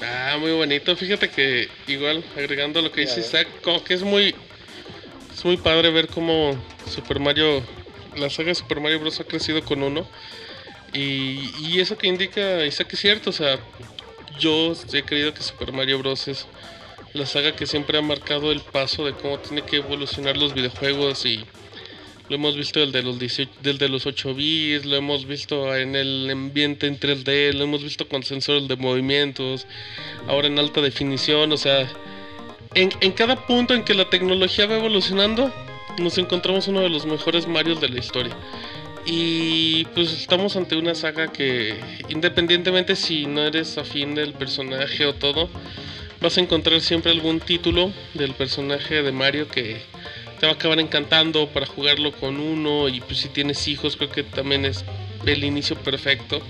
Ah, 0.01 0.37
muy 0.39 0.51
bonito. 0.51 0.95
Fíjate 0.95 1.29
que 1.29 1.69
igual, 1.87 2.23
agregando 2.37 2.81
lo 2.81 2.91
que 2.91 3.01
dice 3.01 3.19
Isaac, 3.19 3.47
como 3.63 3.83
que 3.83 3.93
es 3.93 4.01
muy... 4.03 4.33
Es 5.33 5.45
muy 5.45 5.57
padre 5.57 5.89
ver 5.91 6.07
cómo 6.07 6.57
Super 6.89 7.19
Mario... 7.19 7.63
La 8.15 8.29
saga 8.29 8.49
de 8.49 8.55
Super 8.55 8.79
Mario 8.79 8.99
Bros. 8.99 9.19
ha 9.19 9.23
crecido 9.23 9.63
con 9.63 9.83
uno. 9.83 10.07
Y, 10.93 11.51
y 11.61 11.79
eso 11.79 11.97
que 11.97 12.07
indica 12.07 12.65
Isaac 12.65 12.93
es 12.93 12.99
cierto. 12.99 13.29
O 13.29 13.33
sea, 13.33 13.59
yo 14.39 14.73
he 14.93 15.03
creído 15.03 15.33
que 15.33 15.43
Super 15.43 15.71
Mario 15.71 15.99
Bros. 15.99 16.27
es 16.27 16.47
la 17.13 17.25
saga 17.25 17.55
que 17.55 17.65
siempre 17.67 17.97
ha 17.97 18.01
marcado 18.01 18.51
el 18.51 18.61
paso 18.61 19.05
de 19.05 19.13
cómo 19.13 19.37
tiene 19.39 19.63
que 19.63 19.77
evolucionar 19.77 20.37
los 20.37 20.53
videojuegos 20.53 21.25
y... 21.25 21.45
Lo 22.29 22.35
hemos 22.35 22.55
visto 22.55 22.81
el 22.83 22.91
de 22.91 23.01
los 23.01 23.17
18, 23.17 23.51
del 23.63 23.79
de 23.79 23.89
los 23.89 24.05
8 24.05 24.35
bits, 24.35 24.85
lo 24.85 24.95
hemos 24.95 25.25
visto 25.25 25.75
en 25.75 25.95
el 25.95 26.29
ambiente 26.29 26.85
en 26.85 26.99
3D, 26.99 27.53
lo 27.53 27.63
hemos 27.63 27.83
visto 27.83 28.07
con 28.07 28.21
sensores 28.21 28.67
de 28.67 28.75
movimientos, 28.75 29.65
ahora 30.27 30.47
en 30.47 30.59
alta 30.59 30.79
definición, 30.79 31.51
o 31.51 31.57
sea, 31.57 31.91
en, 32.75 32.91
en 33.01 33.11
cada 33.13 33.47
punto 33.47 33.73
en 33.73 33.83
que 33.83 33.95
la 33.95 34.11
tecnología 34.11 34.67
va 34.67 34.77
evolucionando, 34.77 35.51
nos 35.97 36.19
encontramos 36.19 36.67
uno 36.67 36.81
de 36.81 36.89
los 36.89 37.07
mejores 37.07 37.47
Marios 37.47 37.81
de 37.81 37.89
la 37.89 37.97
historia. 37.97 38.37
Y 39.05 39.85
pues 39.95 40.13
estamos 40.13 40.55
ante 40.55 40.75
una 40.75 40.93
saga 40.93 41.31
que, 41.31 41.79
independientemente 42.09 42.95
si 42.95 43.25
no 43.25 43.41
eres 43.41 43.77
afín 43.79 44.13
del 44.13 44.33
personaje 44.33 45.07
o 45.07 45.15
todo, 45.15 45.49
vas 46.21 46.37
a 46.37 46.41
encontrar 46.41 46.79
siempre 46.81 47.11
algún 47.11 47.39
título 47.39 47.91
del 48.13 48.33
personaje 48.35 49.01
de 49.01 49.11
Mario 49.11 49.47
que 49.47 49.81
te 50.39 50.45
va 50.45 50.53
a 50.53 50.55
acabar 50.55 50.79
encantando 50.79 51.47
para 51.49 51.65
jugarlo 51.65 52.11
con 52.11 52.39
uno. 52.39 52.87
Y 52.87 53.01
pues 53.01 53.19
si 53.19 53.29
tienes 53.29 53.67
hijos, 53.67 53.97
creo 53.97 54.09
que 54.09 54.23
también 54.23 54.65
es 54.65 54.85
el 55.25 55.43
inicio 55.43 55.75
perfecto 55.75 56.41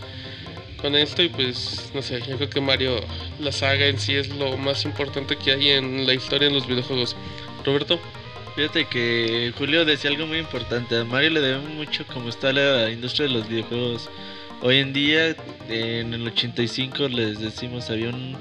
con 0.82 0.96
esto. 0.96 1.22
Y 1.22 1.30
pues 1.30 1.92
no 1.94 2.02
sé, 2.02 2.22
yo 2.28 2.38
creo 2.38 2.50
que 2.50 2.62
Mario, 2.62 3.00
la 3.40 3.52
saga 3.52 3.88
en 3.88 4.00
sí 4.00 4.16
es 4.16 4.30
lo 4.30 4.58
más 4.58 4.86
importante 4.86 5.36
que 5.36 5.52
hay 5.52 5.70
en 5.72 6.06
la 6.06 6.14
historia 6.14 6.48
en 6.48 6.54
los 6.54 6.68
videojuegos. 6.68 7.16
Roberto. 7.66 8.00
Fíjate 8.56 8.88
que 8.88 9.54
Julio 9.58 9.86
decía 9.86 10.10
algo 10.10 10.26
muy 10.26 10.40
importante. 10.40 10.98
A 10.98 11.06
Mario 11.06 11.30
le 11.30 11.40
debemos 11.40 11.70
mucho 11.70 12.06
como 12.08 12.30
está 12.30 12.52
la 12.52 12.90
industria 12.90 13.28
de 13.28 13.34
los 13.34 13.48
videojuegos. 13.48 14.10
Hoy 14.62 14.80
en 14.80 14.92
día, 14.92 15.36
en 15.70 16.14
el 16.14 16.28
85 16.28 17.08
les 17.08 17.40
decimos 17.40 17.90
había 17.90 18.10
un 18.10 18.36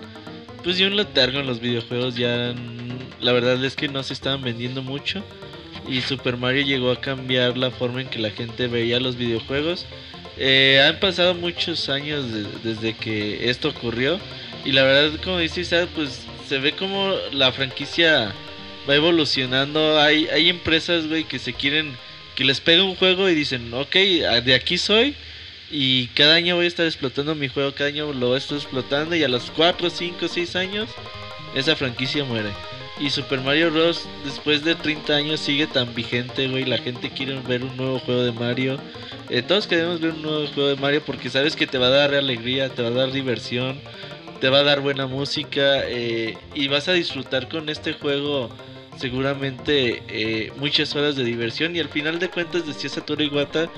pues 0.69 0.77
ya 0.77 0.87
un 0.87 0.97
letargo 0.97 1.41
en 1.41 1.47
los 1.47 1.61
videojuegos. 1.61 2.15
Ya 2.17 2.53
mm, 2.55 3.25
la 3.25 3.33
verdad 3.33 3.65
es 3.65 3.75
que 3.75 3.89
no 3.89 4.03
se 4.03 4.13
estaban 4.13 4.43
vendiendo 4.43 4.83
mucho. 4.83 5.25
Y 5.89 6.03
Super 6.03 6.37
Mario 6.37 6.63
llegó 6.67 6.91
a 6.91 7.01
cambiar 7.01 7.57
la 7.57 7.71
forma 7.71 8.03
en 8.03 8.09
que 8.09 8.19
la 8.19 8.29
gente 8.31 8.67
veía 8.67 9.01
los 9.01 9.17
videojuegos. 9.17 9.87
Eh, 10.37 10.85
han 10.87 11.01
pasado 11.01 11.35
muchos 11.35 11.89
años 11.89 12.31
de- 12.31 12.45
desde 12.63 12.93
que 12.95 13.49
esto 13.49 13.69
ocurrió. 13.71 14.21
Y 14.67 14.73
la 14.73 14.83
verdad, 14.83 15.19
como 15.25 15.39
dice 15.39 15.63
Isaac, 15.63 15.89
pues 15.95 16.27
se 16.47 16.59
ve 16.59 16.73
como 16.73 17.15
la 17.33 17.51
franquicia 17.51 18.35
va 18.87 18.95
evolucionando. 18.95 19.99
Hay, 19.99 20.27
hay 20.27 20.51
empresas, 20.51 21.07
güey, 21.09 21.25
que 21.25 21.39
se 21.39 21.55
quieren, 21.55 21.97
que 22.35 22.45
les 22.45 22.61
pega 22.61 22.85
un 22.85 22.95
juego 22.95 23.27
y 23.31 23.35
dicen, 23.35 23.73
ok, 23.73 23.95
de 24.45 24.55
aquí 24.55 24.77
soy. 24.77 25.15
Y 25.71 26.07
cada 26.09 26.35
año 26.35 26.57
voy 26.57 26.65
a 26.65 26.69
estar 26.69 26.87
explotando 26.87 27.35
mi 27.35 27.49
juego, 27.49 27.75
cada 27.75 27.91
año 27.91 28.13
lo 28.13 28.29
voy 28.29 28.37
a 28.37 28.39
estar 28.39 28.57
explotando 28.57 29.15
y 29.15 29.23
a 29.23 29.29
los 29.29 29.51
4, 29.51 29.91
5, 29.91 30.29
6 30.29 30.57
años 30.57 30.89
esa 31.55 31.77
franquicia 31.77 32.25
muere. 32.25 32.51
Y 33.01 33.11
Super 33.11 33.41
Mario 33.41 33.71
Bros. 33.71 34.09
después 34.25 34.65
de 34.65 34.75
30 34.75 35.15
años 35.15 35.41
sigue 35.41 35.67
tan 35.69 35.95
vigente, 35.95 36.49
güey. 36.49 36.65
La 36.65 36.79
gente 36.79 37.11
quiere 37.11 37.39
ver 37.47 37.63
un 37.63 37.77
nuevo 37.77 38.01
juego 38.01 38.23
de 38.25 38.33
Mario. 38.33 38.79
Eh, 39.31 39.43
todos 39.43 39.67
queremos 39.67 40.01
ver 40.01 40.13
un 40.13 40.23
nuevo 40.23 40.47
juego 40.49 40.71
de 40.71 40.77
Mario 40.77 41.03
porque 41.07 41.31
sabes 41.31 41.55
que 41.55 41.67
te 41.67 41.79
va 41.79 41.87
a 41.87 41.91
dar 41.91 42.15
alegría, 42.15 42.71
te 42.71 42.83
va 42.83 42.89
a 42.89 42.93
dar 42.93 43.13
diversión, 43.13 43.79
te 44.41 44.49
va 44.49 44.61
a 44.61 44.63
dar 44.65 44.81
buena 44.81 45.07
música 45.07 45.83
eh, 45.87 46.37
y 46.55 46.67
vas 46.69 46.89
a 46.89 46.93
disfrutar 46.93 47.49
con 47.49 47.69
este 47.69 47.93
juego 47.93 48.51
seguramente 48.99 50.03
eh, 50.09 50.53
muchas 50.57 50.97
horas 50.97 51.15
de 51.15 51.25
diversión. 51.25 51.77
Y 51.77 51.81
al 51.81 51.89
final 51.89 52.19
de 52.19 52.31
cuentas, 52.31 52.67
decía 52.67 52.91
Satoru 52.91 53.23
Iwata, 53.23 53.69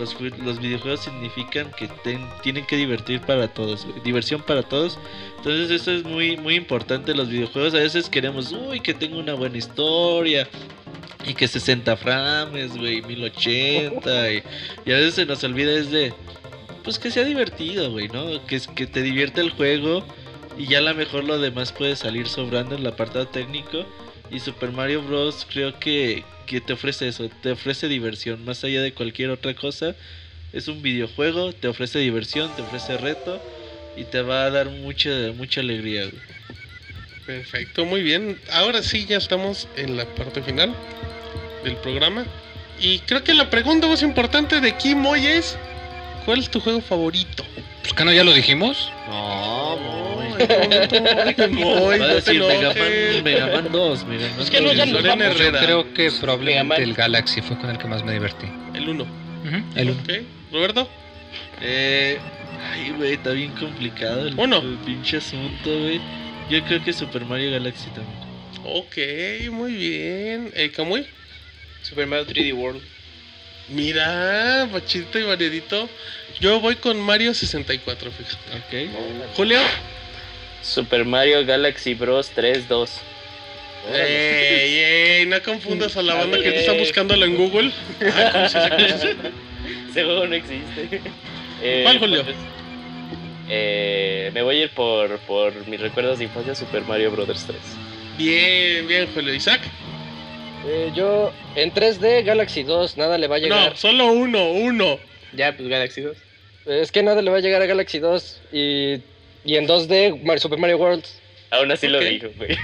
los, 0.00 0.16
los 0.20 0.58
videojuegos 0.58 1.00
significan 1.00 1.70
que 1.72 1.88
tienen 2.42 2.66
que 2.66 2.76
divertir 2.76 3.20
para 3.20 3.48
todos, 3.48 3.86
diversión 4.02 4.42
para 4.42 4.62
todos. 4.62 4.98
Entonces 5.36 5.70
eso 5.70 5.92
es 5.92 6.04
muy 6.04 6.36
muy 6.36 6.56
importante 6.56 7.14
los 7.14 7.28
videojuegos. 7.28 7.74
A 7.74 7.78
veces 7.78 8.08
queremos, 8.08 8.52
uy, 8.52 8.80
que 8.80 8.94
tenga 8.94 9.18
una 9.18 9.34
buena 9.34 9.58
historia. 9.58 10.48
Y 11.26 11.34
que 11.34 11.46
60 11.46 11.96
frames, 11.98 12.76
güey, 12.76 13.02
1080. 13.02 14.32
Y, 14.32 14.42
y 14.86 14.92
a 14.92 14.96
veces 14.96 15.14
se 15.14 15.26
nos 15.26 15.44
olvida 15.44 15.72
es 15.72 15.90
de, 15.90 16.14
pues 16.82 16.98
que 16.98 17.10
sea 17.10 17.24
divertido, 17.24 17.90
güey, 17.90 18.08
¿no? 18.08 18.44
Que, 18.46 18.58
que 18.74 18.86
te 18.86 19.02
divierte 19.02 19.42
el 19.42 19.50
juego. 19.50 20.02
Y 20.56 20.66
ya 20.66 20.78
a 20.78 20.80
lo 20.80 20.94
mejor 20.94 21.24
lo 21.24 21.38
demás 21.38 21.72
puede 21.72 21.94
salir 21.94 22.26
sobrando 22.26 22.74
en 22.74 22.80
el 22.80 22.86
apartado 22.86 23.28
técnico. 23.28 23.84
Y 24.30 24.38
Super 24.40 24.70
Mario 24.70 25.02
Bros. 25.02 25.46
creo 25.50 25.78
que, 25.78 26.24
que 26.46 26.60
te 26.60 26.72
ofrece 26.72 27.08
eso, 27.08 27.28
te 27.42 27.52
ofrece 27.52 27.88
diversión, 27.88 28.44
más 28.44 28.62
allá 28.64 28.82
de 28.82 28.92
cualquier 28.92 29.30
otra 29.30 29.54
cosa. 29.54 29.96
Es 30.52 30.68
un 30.68 30.82
videojuego, 30.82 31.52
te 31.52 31.68
ofrece 31.68 31.98
diversión, 31.98 32.50
te 32.56 32.62
ofrece 32.62 32.96
reto 32.96 33.40
y 33.96 34.04
te 34.04 34.22
va 34.22 34.44
a 34.44 34.50
dar 34.50 34.68
mucha, 34.68 35.10
mucha 35.36 35.60
alegría. 35.60 36.08
Perfecto, 37.26 37.84
muy 37.84 38.02
bien. 38.02 38.38
Ahora 38.52 38.82
sí, 38.82 39.06
ya 39.06 39.18
estamos 39.18 39.68
en 39.76 39.96
la 39.96 40.04
parte 40.04 40.42
final 40.42 40.74
del 41.62 41.76
programa. 41.76 42.24
Y 42.80 43.00
creo 43.00 43.22
que 43.22 43.34
la 43.34 43.50
pregunta 43.50 43.86
más 43.86 44.02
importante 44.02 44.60
de 44.60 44.76
Kim 44.76 45.04
hoy 45.06 45.26
es: 45.26 45.56
¿Cuál 46.24 46.40
es 46.40 46.50
tu 46.50 46.60
juego 46.60 46.80
favorito? 46.80 47.44
Pues 47.82 47.92
que 47.94 48.04
no 48.04 48.12
ya 48.12 48.24
lo 48.24 48.32
dijimos. 48.32 48.90
No, 49.08 49.76
Moy, 51.50 51.98
Va 51.98 52.04
a 52.06 52.14
decir 52.14 52.40
Mega 52.40 52.54
enojes. 52.72 53.14
Man, 53.16 53.24
Mega 53.24 53.46
Man 53.48 53.68
2, 53.72 54.04
Mega 54.06 54.28
Man 54.30 54.40
Es 54.40 54.50
que 54.50 54.60
no, 54.60 54.72
ya 54.72 54.84
2. 54.86 54.92
nos 54.94 55.02
Lorena 55.02 55.24
vamos. 55.26 55.40
Herrera. 55.40 55.60
Creo 55.60 55.94
que 55.94 56.10
probablemente 56.12 56.82
el 56.82 56.94
Galaxy 56.94 57.40
fue 57.42 57.58
con 57.58 57.70
el 57.70 57.78
que 57.78 57.86
más 57.86 58.04
me 58.04 58.12
divertí. 58.12 58.46
El 58.74 58.88
1. 58.88 59.02
Ujú, 59.04 59.62
El 59.76 59.90
uno. 59.90 60.00
Ok. 60.02 60.12
¿Roberto? 60.52 60.88
Eh, 61.62 62.18
ay, 62.72 62.90
güey, 62.96 63.12
está 63.14 63.30
bien 63.30 63.52
complicado 63.52 64.26
el, 64.26 64.34
Uno. 64.38 64.58
el 64.60 64.78
pinche 64.84 65.18
asunto, 65.18 65.70
güey. 65.70 66.00
Yo 66.48 66.62
creo 66.64 66.82
que 66.82 66.92
Super 66.92 67.24
Mario 67.24 67.52
Galaxy 67.52 67.88
también. 67.90 68.18
Ok, 68.64 69.50
muy 69.52 69.72
bien. 69.74 70.50
¿El 70.54 70.72
Camuy? 70.72 71.06
Super 71.82 72.06
Mario 72.06 72.26
3D 72.26 72.52
World. 72.54 72.82
Mira, 73.68 74.68
Pachito 74.72 75.18
y 75.18 75.22
variadito. 75.22 75.88
Yo 76.40 76.58
voy 76.60 76.76
con 76.76 76.98
Mario 76.98 77.34
64, 77.34 78.10
fíjate. 78.10 78.36
Ok. 78.56 79.34
Julio. 79.36 79.58
Super 80.62 81.04
Mario 81.04 81.44
Galaxy 81.44 81.94
Bros 81.94 82.32
3-2. 82.34 82.88
Ey, 83.92 84.78
ey, 84.78 85.26
no 85.26 85.42
confundas 85.42 85.96
a 85.96 86.02
la 86.02 86.14
banda 86.14 86.38
que 86.38 86.50
te 86.50 86.60
está 86.60 86.72
buscándolo 86.72 87.24
en 87.24 87.36
Google. 87.36 87.72
Ah, 88.02 88.30
¿cómo 88.32 88.48
se 88.48 88.58
dice? 88.58 88.70
¿Cómo 88.70 88.80
se 88.80 88.94
dice? 88.94 89.16
Ese 89.90 90.04
juego 90.04 90.26
no 90.26 90.34
existe. 90.34 91.00
Eh, 91.62 91.80
¿Cuál, 91.82 91.98
Julio? 91.98 92.24
pues, 92.24 92.36
eh, 93.50 94.30
me 94.32 94.40
voy 94.42 94.60
a 94.60 94.62
ir 94.64 94.70
por, 94.70 95.18
por 95.20 95.66
mis 95.66 95.78
recuerdos 95.78 96.18
de 96.18 96.24
infancia 96.24 96.54
Super 96.54 96.82
Mario 96.82 97.10
Bros 97.10 97.26
3. 97.26 97.58
Bien, 98.16 98.86
bien, 98.86 99.08
Julio. 99.12 99.34
Isaac. 99.34 99.60
Eh, 100.66 100.90
yo 100.94 101.32
en 101.54 101.72
3D 101.72 102.24
Galaxy 102.24 102.62
2, 102.62 102.96
nada 102.96 103.18
le 103.18 103.26
va 103.28 103.36
a 103.36 103.38
llegar. 103.38 103.70
No, 103.70 103.76
solo 103.76 104.06
uno, 104.06 104.50
uno. 104.50 104.98
Ya, 105.32 105.54
pues 105.56 105.68
Galaxy 105.68 106.00
2. 106.02 106.16
Es 106.66 106.92
que 106.92 107.02
nada 107.02 107.22
le 107.22 107.30
va 107.30 107.38
a 107.38 107.40
llegar 107.40 107.62
a 107.62 107.66
Galaxy 107.66 107.98
2 107.98 108.40
y, 108.52 108.94
y 109.44 109.56
en 109.56 109.66
2D 109.66 110.22
Mar- 110.22 110.38
Super 110.40 110.58
Mario 110.58 110.76
World. 110.78 111.04
Aún 111.50 111.70
así 111.72 111.86
Ok. 111.86 111.92
lo 111.94 112.00
digo, 112.04 112.28
güey. 112.36 112.56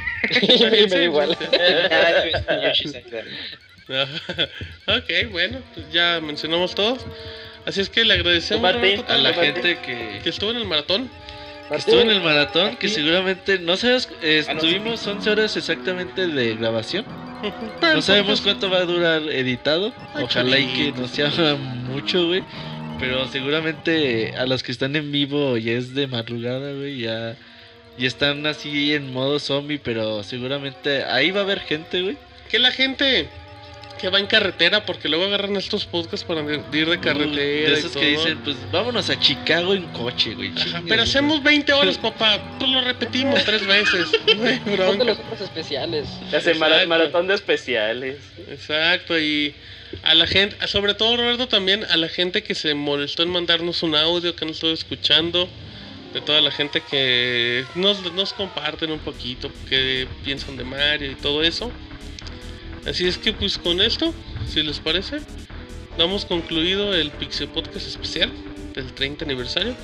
me 0.70 0.86
da 0.86 1.02
igual. 1.02 1.36
Island. 2.72 3.04
ok, 4.86 5.30
bueno, 5.30 5.58
pues 5.74 5.90
ya 5.92 6.20
mencionamos 6.22 6.74
todos. 6.74 7.04
Así 7.64 7.80
es 7.80 7.88
que 7.90 8.04
le 8.04 8.14
agradecemos 8.14 8.62
Martín, 8.62 9.02
A 9.08 9.16
la 9.16 9.32
Martín. 9.32 9.54
gente 9.54 9.78
que, 9.80 10.20
que 10.22 10.28
estuvo 10.28 10.50
en 10.52 10.58
el 10.58 10.66
maratón. 10.66 11.10
que 11.68 11.76
estuvo 11.76 12.00
en 12.00 12.10
el 12.10 12.20
maratón, 12.20 12.76
que 12.76 12.88
seguramente, 12.88 13.58
no 13.58 13.76
sabes, 13.76 14.08
eh, 14.22 14.44
Ah, 14.48 14.54
no, 14.54 14.60
tuvimos 14.60 15.04
11 15.06 15.30
horas 15.30 15.56
exactamente 15.56 16.26
de 16.28 16.54
grabación. 16.56 17.04
No 17.82 18.00
sabemos 18.02 18.40
cuánto 18.40 18.70
va 18.70 18.78
a 18.78 18.84
durar 18.84 19.22
editado. 19.22 19.92
Ojalá 20.20 20.58
y 20.58 20.66
que 20.68 20.92
no 20.98 21.06
sea 21.06 21.28
mucho, 21.56 22.26
güey. 22.28 22.42
Pero 22.98 23.28
seguramente 23.28 24.34
a 24.36 24.46
los 24.46 24.62
que 24.62 24.72
están 24.72 24.96
en 24.96 25.12
vivo 25.12 25.56
ya 25.58 25.72
es 25.72 25.94
de 25.94 26.06
madrugada, 26.06 26.72
güey. 26.72 27.00
Ya, 27.00 27.36
ya 27.98 28.06
están 28.06 28.46
así 28.46 28.94
en 28.94 29.12
modo 29.12 29.38
zombie, 29.38 29.78
pero 29.78 30.22
seguramente 30.22 31.04
ahí 31.04 31.30
va 31.30 31.40
a 31.40 31.44
haber 31.44 31.60
gente, 31.60 32.02
güey. 32.02 32.16
Que 32.50 32.58
la 32.58 32.70
gente 32.70 33.28
que 33.98 34.08
va 34.10 34.18
en 34.18 34.26
carretera, 34.26 34.84
porque 34.84 35.08
luego 35.08 35.24
agarran 35.24 35.56
estos 35.56 35.86
podcasts 35.86 36.24
para 36.26 36.42
ir 36.42 36.88
de 36.88 37.00
carretera. 37.00 37.30
De 37.36 37.70
y 37.70 37.72
esos 37.72 37.92
todo. 37.92 38.02
que 38.02 38.10
dicen, 38.10 38.38
pues 38.44 38.56
vámonos 38.70 39.08
a 39.10 39.18
Chicago 39.18 39.74
en 39.74 39.84
coche, 39.92 40.34
güey. 40.34 40.52
Ajá, 40.56 40.82
pero 40.86 41.02
hacemos 41.02 41.42
20 41.42 41.72
horas, 41.72 41.98
papá. 42.02 42.38
Pues 42.58 42.70
lo 42.70 42.82
repetimos 42.82 43.42
tres 43.44 43.66
veces. 43.66 44.08
No 44.66 45.04
los 45.04 45.18
especiales. 45.40 46.08
Hace 46.28 46.52
Exacto. 46.52 46.88
maratón 46.88 47.26
de 47.26 47.34
especiales. 47.34 48.18
Exacto, 48.48 49.18
y 49.18 49.54
a 50.02 50.14
la 50.14 50.26
gente, 50.26 50.56
sobre 50.68 50.94
todo 50.94 51.16
Roberto 51.16 51.48
también, 51.48 51.84
a 51.84 51.96
la 51.96 52.08
gente 52.08 52.42
que 52.42 52.54
se 52.54 52.74
molestó 52.74 53.22
en 53.22 53.30
mandarnos 53.30 53.82
un 53.82 53.94
audio 53.94 54.34
que 54.36 54.44
no 54.44 54.52
estoy 54.52 54.72
escuchando, 54.72 55.48
de 56.12 56.20
toda 56.20 56.40
la 56.40 56.50
gente 56.50 56.82
que 56.88 57.64
nos, 57.74 58.12
nos 58.14 58.32
comparten 58.32 58.90
un 58.90 59.00
poquito, 59.00 59.50
qué 59.68 60.08
piensan 60.24 60.56
de 60.56 60.64
Mario 60.64 61.10
y 61.10 61.14
todo 61.14 61.42
eso. 61.42 61.70
Así 62.86 63.06
es 63.06 63.18
que 63.18 63.32
pues 63.32 63.58
con 63.58 63.80
esto, 63.80 64.14
si 64.48 64.62
les 64.62 64.78
parece, 64.78 65.18
damos 65.98 66.24
concluido 66.24 66.94
el 66.94 67.10
Pixel 67.10 67.48
Podcast 67.48 67.86
especial 67.86 68.32
del 68.74 68.92
30 68.92 69.24
aniversario. 69.24 69.74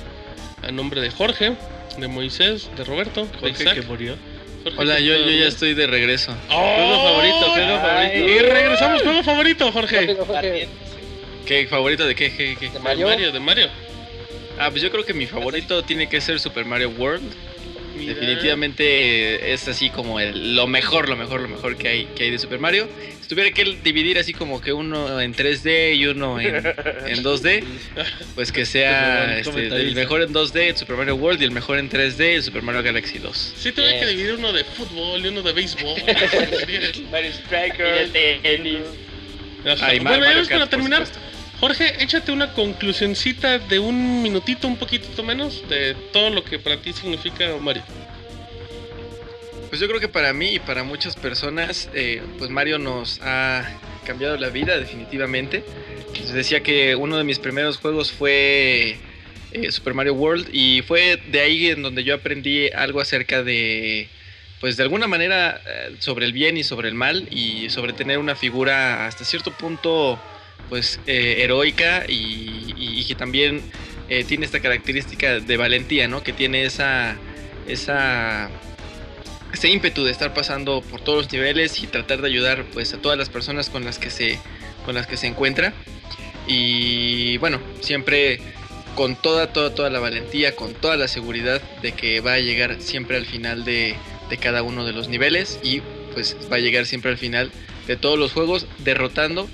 A 0.61 0.71
nombre 0.71 1.01
de 1.01 1.11
Jorge, 1.11 1.57
de 1.97 2.07
Moisés, 2.07 2.69
de 2.77 2.83
Roberto, 2.85 3.25
de 3.25 3.37
Jorge 3.39 3.63
Isaac. 3.63 3.75
que 3.75 3.81
murió. 3.81 4.15
Jorge 4.63 4.79
Hola, 4.79 4.99
yo, 4.99 5.15
yo 5.15 5.29
ya 5.29 5.47
estoy 5.47 5.73
de 5.73 5.87
regreso. 5.87 6.33
Juego 6.47 7.03
favorito, 7.03 7.51
juego 7.51 7.79
favorito. 7.79 8.17
Y 8.17 8.39
regresamos, 8.39 9.01
juego 9.01 9.23
favorito, 9.23 9.71
Jorge. 9.71 10.17
¿Qué 11.45 11.67
favorito 11.67 12.05
de 12.05 12.15
qué? 12.15 12.33
qué, 12.35 12.55
qué? 12.57 12.69
de. 12.79 13.07
Mario, 13.07 13.31
de 13.31 13.39
Mario. 13.39 13.69
Ah, 14.57 14.69
pues 14.69 14.81
yo 14.81 14.91
creo 14.91 15.05
que 15.05 15.13
mi 15.13 15.25
favorito 15.25 15.83
tiene 15.83 16.07
que 16.07 16.21
ser 16.21 16.39
Super 16.39 16.63
Mario 16.63 16.89
World. 16.91 17.33
Definitivamente 18.05 18.83
eh, 18.83 19.53
es 19.53 19.67
así 19.67 19.89
como 19.89 20.19
el, 20.19 20.55
lo 20.55 20.67
mejor, 20.67 21.09
lo 21.09 21.15
mejor, 21.15 21.41
lo 21.41 21.47
mejor 21.47 21.77
que 21.77 21.87
hay, 21.87 22.05
que 22.15 22.23
hay 22.23 22.31
de 22.31 22.39
Super 22.39 22.59
Mario. 22.59 22.87
Si 23.21 23.29
tuviera 23.29 23.51
que 23.51 23.63
dividir 23.83 24.17
así 24.19 24.33
como 24.33 24.61
que 24.61 24.73
uno 24.73 25.21
en 25.21 25.33
3D 25.33 25.95
y 25.95 26.05
uno 26.07 26.39
en, 26.39 26.55
en 26.55 27.23
2D, 27.23 27.63
pues 28.35 28.51
que 28.51 28.65
sea 28.65 29.39
el 29.39 29.47
este, 29.47 29.67
el 29.67 29.95
mejor 29.95 30.21
en 30.21 30.33
2D 30.33 30.69
el 30.69 30.77
Super 30.77 30.97
Mario 30.97 31.15
World 31.15 31.41
y 31.41 31.45
el 31.45 31.51
mejor 31.51 31.77
en 31.79 31.89
3D 31.89 32.19
el 32.19 32.43
Super 32.43 32.61
Mario 32.61 32.83
Galaxy 32.83 33.19
2. 33.19 33.53
Sí, 33.57 33.71
tuve 33.71 33.87
Bien. 33.87 33.99
que 33.99 34.07
dividir 34.07 34.33
uno 34.33 34.51
de 34.51 34.63
fútbol 34.63 35.23
y 35.23 35.27
uno 35.29 35.41
de 35.41 35.53
béisbol. 35.53 36.01
Mario 37.11 37.31
Strikers. 37.33 38.09
Y 38.09 38.11
de 38.11 38.39
tenis. 38.41 38.79
Bueno, 39.63 39.77
ya 39.77 40.03
Mario 40.03 40.19
ves, 40.19 40.47
para 40.47 40.59
Kart, 40.59 40.59
por 40.59 40.69
terminar, 40.69 41.07
supuesto. 41.07 41.32
Jorge, 41.63 42.03
échate 42.03 42.33
una 42.33 42.51
conclusioncita 42.51 43.57
de 43.57 43.79
un 43.79 44.21
minutito, 44.21 44.67
un 44.67 44.75
poquitito 44.75 45.23
menos, 45.23 45.63
de 45.69 45.95
todo 46.11 46.29
lo 46.29 46.43
que 46.43 46.59
para 46.59 46.75
ti 46.75 46.91
significa 46.91 47.55
Mario. 47.57 47.83
Pues 49.69 49.79
yo 49.79 49.87
creo 49.87 50.01
que 50.01 50.09
para 50.09 50.33
mí 50.33 50.55
y 50.55 50.59
para 50.59 50.83
muchas 50.83 51.15
personas, 51.15 51.89
eh, 51.93 52.21
pues 52.37 52.49
Mario 52.49 52.79
nos 52.79 53.21
ha 53.21 53.65
cambiado 54.05 54.35
la 54.35 54.49
vida 54.49 54.77
definitivamente. 54.77 55.63
Les 56.13 56.33
decía 56.33 56.61
que 56.63 56.97
uno 56.97 57.17
de 57.17 57.23
mis 57.23 57.39
primeros 57.39 57.77
juegos 57.77 58.11
fue 58.11 58.97
eh, 59.53 59.71
Super 59.71 59.93
Mario 59.93 60.15
World 60.15 60.49
y 60.51 60.81
fue 60.81 61.17
de 61.31 61.39
ahí 61.39 61.67
en 61.67 61.81
donde 61.81 62.03
yo 62.03 62.13
aprendí 62.13 62.67
algo 62.71 62.99
acerca 62.99 63.41
de, 63.41 64.09
pues 64.59 64.75
de 64.75 64.83
alguna 64.83 65.07
manera, 65.07 65.61
eh, 65.65 65.95
sobre 65.99 66.25
el 66.25 66.33
bien 66.33 66.57
y 66.57 66.65
sobre 66.65 66.89
el 66.89 66.95
mal 66.95 67.25
y 67.31 67.69
sobre 67.69 67.93
tener 67.93 68.17
una 68.17 68.35
figura 68.35 69.07
hasta 69.07 69.23
cierto 69.23 69.51
punto, 69.53 70.19
pues 70.69 70.99
eh, 71.07 71.37
heroica 71.39 72.05
y, 72.07 73.03
que 73.05 73.15
también 73.15 73.61
eh, 74.09 74.23
tiene 74.23 74.45
esta 74.45 74.61
característica 74.61 75.39
de 75.39 75.57
valentía, 75.57 76.07
¿no? 76.07 76.23
Que 76.23 76.31
tiene 76.31 76.63
esa, 76.63 77.17
esa 77.67 78.49
ese 79.53 79.69
ímpetu 79.69 80.03
de 80.03 80.11
estar 80.11 80.33
pasando 80.33 80.81
por 80.81 81.01
todos 81.01 81.23
los 81.23 81.31
niveles 81.31 81.81
y 81.83 81.87
tratar 81.87 82.21
de 82.21 82.27
ayudar 82.27 82.65
pues 82.73 82.93
a 82.93 82.97
todas 82.97 83.17
las 83.17 83.29
personas 83.29 83.69
con 83.69 83.85
las 83.85 83.99
que 83.99 84.09
se 84.09 84.39
con 84.85 84.95
las 84.95 85.05
que 85.05 85.15
se 85.15 85.27
encuentra 85.27 85.73
y 86.47 87.37
bueno 87.37 87.59
siempre 87.79 88.39
con 88.95 89.15
toda 89.15 89.53
toda 89.53 89.75
toda 89.75 89.89
la 89.89 89.99
valentía 89.99 90.55
con 90.55 90.73
toda 90.73 90.97
la 90.97 91.07
seguridad 91.07 91.61
de 91.81 91.91
que 91.91 92.19
va 92.19 92.33
a 92.33 92.39
llegar 92.39 92.81
siempre 92.81 93.15
al 93.15 93.25
final 93.25 93.63
de, 93.63 93.95
de 94.29 94.37
cada 94.37 94.63
uno 94.63 94.85
de 94.85 94.93
los 94.93 95.07
niveles 95.07 95.59
y 95.61 95.81
pues 96.13 96.35
va 96.51 96.57
a 96.57 96.59
llegar 96.59 96.85
siempre 96.85 97.11
al 97.11 97.17
final 97.17 97.51
de 97.87 97.95
todos 97.95 98.17
los 98.17 98.33
juegos 98.33 98.65
derrotando 98.79 99.47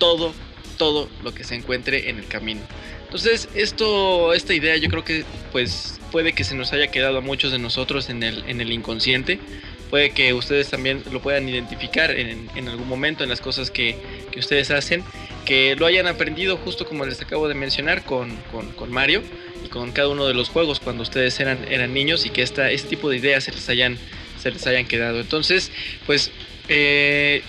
todo 0.00 0.32
todo 0.76 1.08
lo 1.22 1.32
que 1.32 1.44
se 1.44 1.54
encuentre 1.54 2.10
en 2.10 2.18
el 2.18 2.26
camino 2.26 2.62
entonces 3.04 3.48
esto 3.54 4.34
esta 4.34 4.52
idea 4.52 4.76
yo 4.76 4.88
creo 4.88 5.04
que 5.04 5.24
pues 5.52 6.00
puede 6.10 6.32
que 6.32 6.44
se 6.44 6.54
nos 6.54 6.72
haya 6.72 6.88
quedado 6.88 7.18
a 7.18 7.20
muchos 7.20 7.52
de 7.52 7.58
nosotros 7.58 8.10
en 8.10 8.22
el, 8.22 8.44
en 8.46 8.60
el 8.60 8.72
inconsciente. 8.72 9.38
Puede 9.88 10.10
que 10.10 10.32
ustedes 10.34 10.68
también 10.68 11.02
lo 11.10 11.20
puedan 11.20 11.48
identificar 11.48 12.10
en, 12.12 12.48
en 12.54 12.68
algún 12.68 12.88
momento 12.88 13.24
en 13.24 13.30
las 13.30 13.40
cosas 13.40 13.70
que, 13.70 13.96
que, 14.30 14.38
ustedes 14.38 14.70
hacen, 14.70 15.02
que 15.44 15.74
lo 15.76 15.86
hayan 15.86 16.06
aprendido 16.06 16.56
justo 16.58 16.86
como 16.86 17.04
les 17.04 17.20
acabo 17.20 17.48
de 17.48 17.54
mencionar 17.54 18.04
con, 18.04 18.36
con, 18.52 18.70
con, 18.72 18.92
Mario 18.92 19.22
y 19.64 19.68
con 19.68 19.90
cada 19.90 20.08
uno 20.08 20.26
de 20.26 20.34
los 20.34 20.48
juegos 20.48 20.78
cuando 20.78 21.02
ustedes 21.02 21.40
eran, 21.40 21.58
eran 21.68 21.92
niños 21.92 22.24
y 22.24 22.30
que 22.30 22.42
esta, 22.42 22.70
este 22.70 22.88
tipo 22.88 23.10
de 23.10 23.16
ideas 23.16 23.44
se 23.44 23.50
les 23.50 23.68
hayan, 23.68 23.98
se 24.40 24.52
les 24.52 24.64
hayan 24.68 24.86
quedado. 24.86 25.18
Entonces, 25.18 25.72
pues 26.06 26.30
eh, 26.68 27.42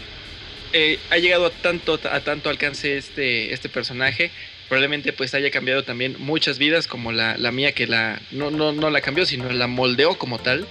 eh, 0.73 0.99
ha 1.09 1.17
llegado 1.17 1.47
a 1.47 1.49
tanto, 1.49 1.99
a 2.11 2.19
tanto 2.21 2.49
alcance 2.49 2.97
este, 2.97 3.53
este 3.53 3.69
personaje. 3.69 4.31
Probablemente 4.69 5.11
pues 5.11 5.33
haya 5.33 5.51
cambiado 5.51 5.83
también 5.83 6.15
muchas 6.19 6.57
vidas 6.57 6.87
como 6.87 7.11
la, 7.11 7.37
la 7.37 7.51
mía 7.51 7.73
que 7.73 7.87
la 7.87 8.21
no, 8.31 8.51
no, 8.51 8.71
no, 8.71 8.89
la 8.89 9.01
cambió 9.01 9.25
sino 9.25 9.51
la 9.51 9.67
moldeó 9.67 10.17
como 10.17 10.39
tal. 10.39 10.65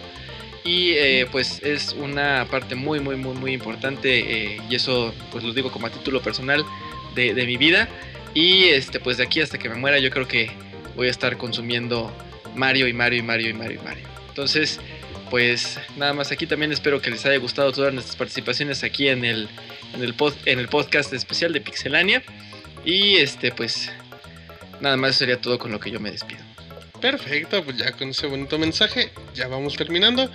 Y 0.64 0.92
eh, 0.92 1.26
pues 1.30 1.60
es 1.62 1.92
una 1.92 2.46
parte 2.50 2.74
muy 2.74 3.00
muy 3.00 3.16
muy 3.16 3.34
muy 3.34 3.52
importante 3.52 4.54
eh, 4.54 4.60
y 4.68 4.74
eso 4.74 5.14
pues 5.30 5.44
lo 5.44 5.52
digo 5.52 5.70
como 5.70 5.86
a 5.86 5.90
título 5.90 6.22
personal 6.22 6.64
de, 7.14 7.34
de, 7.34 7.46
mi 7.46 7.56
vida. 7.56 7.88
Y 8.32 8.64
este 8.68 9.00
pues 9.00 9.18
de 9.18 9.24
aquí 9.24 9.40
hasta 9.40 9.58
que 9.58 9.68
me 9.68 9.74
muera 9.74 9.98
yo 9.98 10.10
creo 10.10 10.26
que 10.26 10.50
voy 10.96 11.08
a 11.08 11.10
estar 11.10 11.36
consumiendo 11.36 12.14
Mario 12.54 12.88
y 12.88 12.92
Mario 12.92 13.18
y 13.18 13.22
Mario 13.22 13.50
y 13.50 13.52
Mario 13.52 13.80
y 13.80 13.84
Mario. 13.84 14.08
Entonces 14.28 14.80
pues 15.30 15.78
nada 15.96 16.12
más 16.12 16.32
aquí 16.32 16.46
también 16.46 16.72
espero 16.72 17.00
que 17.00 17.10
les 17.10 17.24
haya 17.24 17.38
gustado 17.38 17.70
todas 17.72 17.94
nuestras 17.94 18.16
participaciones 18.16 18.82
aquí 18.82 19.08
en 19.08 19.24
el 19.24 19.48
en 19.94 20.02
el, 20.02 20.14
pod, 20.14 20.34
en 20.46 20.58
el 20.58 20.68
podcast 20.68 21.12
especial 21.12 21.52
de 21.52 21.60
Pixelania 21.60 22.22
y 22.84 23.16
este, 23.16 23.52
pues, 23.52 23.90
nada 24.80 24.96
más 24.96 25.16
sería 25.16 25.40
todo 25.40 25.58
con 25.58 25.72
lo 25.72 25.80
que 25.80 25.90
yo 25.90 26.00
me 26.00 26.10
despido. 26.10 26.40
Perfecto, 27.00 27.64
pues 27.64 27.78
ya 27.78 27.92
con 27.92 28.10
ese 28.10 28.26
bonito 28.26 28.58
mensaje 28.58 29.10
ya 29.34 29.48
vamos 29.48 29.76
terminando. 29.76 30.30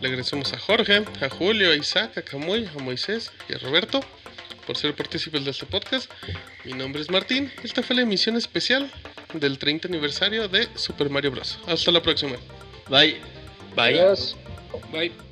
Le 0.00 0.08
agradecemos 0.08 0.52
a 0.52 0.58
Jorge, 0.58 1.02
a 1.20 1.28
Julio, 1.30 1.70
a 1.72 1.76
Isaac, 1.76 2.18
a 2.18 2.22
Camuy, 2.22 2.66
a 2.66 2.82
Moisés 2.82 3.32
y 3.48 3.54
a 3.54 3.58
Roberto 3.58 4.00
por 4.66 4.76
ser 4.76 4.94
partícipes 4.94 5.44
de 5.44 5.50
este 5.50 5.66
podcast. 5.66 6.10
Mi 6.64 6.74
nombre 6.74 7.02
es 7.02 7.10
Martín. 7.10 7.50
Esta 7.64 7.82
fue 7.82 7.96
la 7.96 8.02
emisión 8.02 8.36
especial 8.36 8.90
del 9.34 9.58
30 9.58 9.88
aniversario 9.88 10.46
de 10.48 10.68
Super 10.74 11.10
Mario 11.10 11.30
Bros. 11.32 11.58
Hasta 11.66 11.90
la 11.90 12.02
próxima. 12.02 12.36
Bye. 12.88 13.16
Bye. 13.74 13.98
Adiós. 13.98 14.36
Bye. 14.92 15.29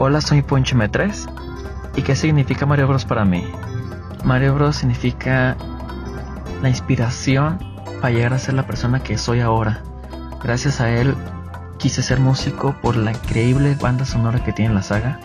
Hola, 0.00 0.20
soy 0.20 0.42
Poncheme 0.42 0.88
3 0.88 1.26
¿Y 1.96 2.02
qué 2.02 2.14
significa 2.14 2.64
Mario 2.66 2.86
Bros 2.86 3.04
para 3.04 3.24
mí? 3.24 3.44
Mario 4.22 4.54
Bros 4.54 4.76
significa 4.76 5.56
la 6.62 6.68
inspiración 6.68 7.58
para 8.00 8.14
llegar 8.14 8.32
a 8.32 8.38
ser 8.38 8.54
la 8.54 8.64
persona 8.64 9.02
que 9.02 9.18
soy 9.18 9.40
ahora. 9.40 9.82
Gracias 10.40 10.80
a 10.80 10.88
él 10.88 11.16
quise 11.78 12.00
ser 12.04 12.20
músico 12.20 12.76
por 12.80 12.96
la 12.96 13.10
increíble 13.10 13.76
banda 13.80 14.04
sonora 14.04 14.44
que 14.44 14.52
tiene 14.52 14.72
la 14.72 14.82
saga. 14.82 15.18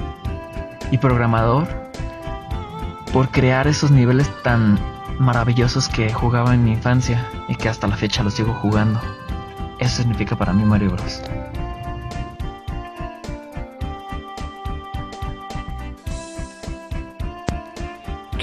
Y 0.90 0.98
programador 0.98 1.68
por 3.14 3.30
crear 3.30 3.68
esos 3.68 3.92
niveles 3.92 4.28
tan 4.42 4.80
maravillosos 5.20 5.88
que 5.88 6.12
jugaba 6.12 6.56
en 6.56 6.64
mi 6.64 6.72
infancia 6.72 7.24
y 7.48 7.56
que 7.56 7.70
hasta 7.70 7.86
la 7.86 7.96
fecha 7.96 8.24
los 8.24 8.34
sigo 8.34 8.56
jugando. 8.56 9.00
Eso 9.78 9.98
significa 9.98 10.36
para 10.36 10.52
mí 10.52 10.66
Mario 10.66 10.90
Bros. 10.94 11.22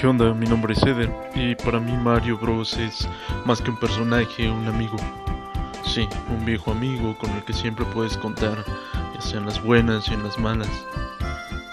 ¿Qué 0.01 0.07
onda? 0.07 0.33
Mi 0.33 0.47
nombre 0.47 0.73
es 0.73 0.83
Eder 0.83 1.13
y 1.35 1.55
para 1.57 1.79
mí 1.79 1.93
Mario 1.93 2.39
Bros 2.39 2.75
es 2.79 3.07
más 3.45 3.61
que 3.61 3.69
un 3.69 3.79
personaje, 3.79 4.51
un 4.51 4.67
amigo. 4.67 4.97
Sí, 5.85 6.09
un 6.31 6.43
viejo 6.47 6.71
amigo 6.71 7.15
con 7.19 7.29
el 7.33 7.45
que 7.45 7.53
siempre 7.53 7.85
puedes 7.85 8.17
contar, 8.17 8.65
ya 9.15 9.21
sea 9.21 9.41
en 9.41 9.45
las 9.45 9.63
buenas 9.63 10.09
y 10.09 10.15
en 10.15 10.23
las 10.23 10.39
malas. 10.39 10.71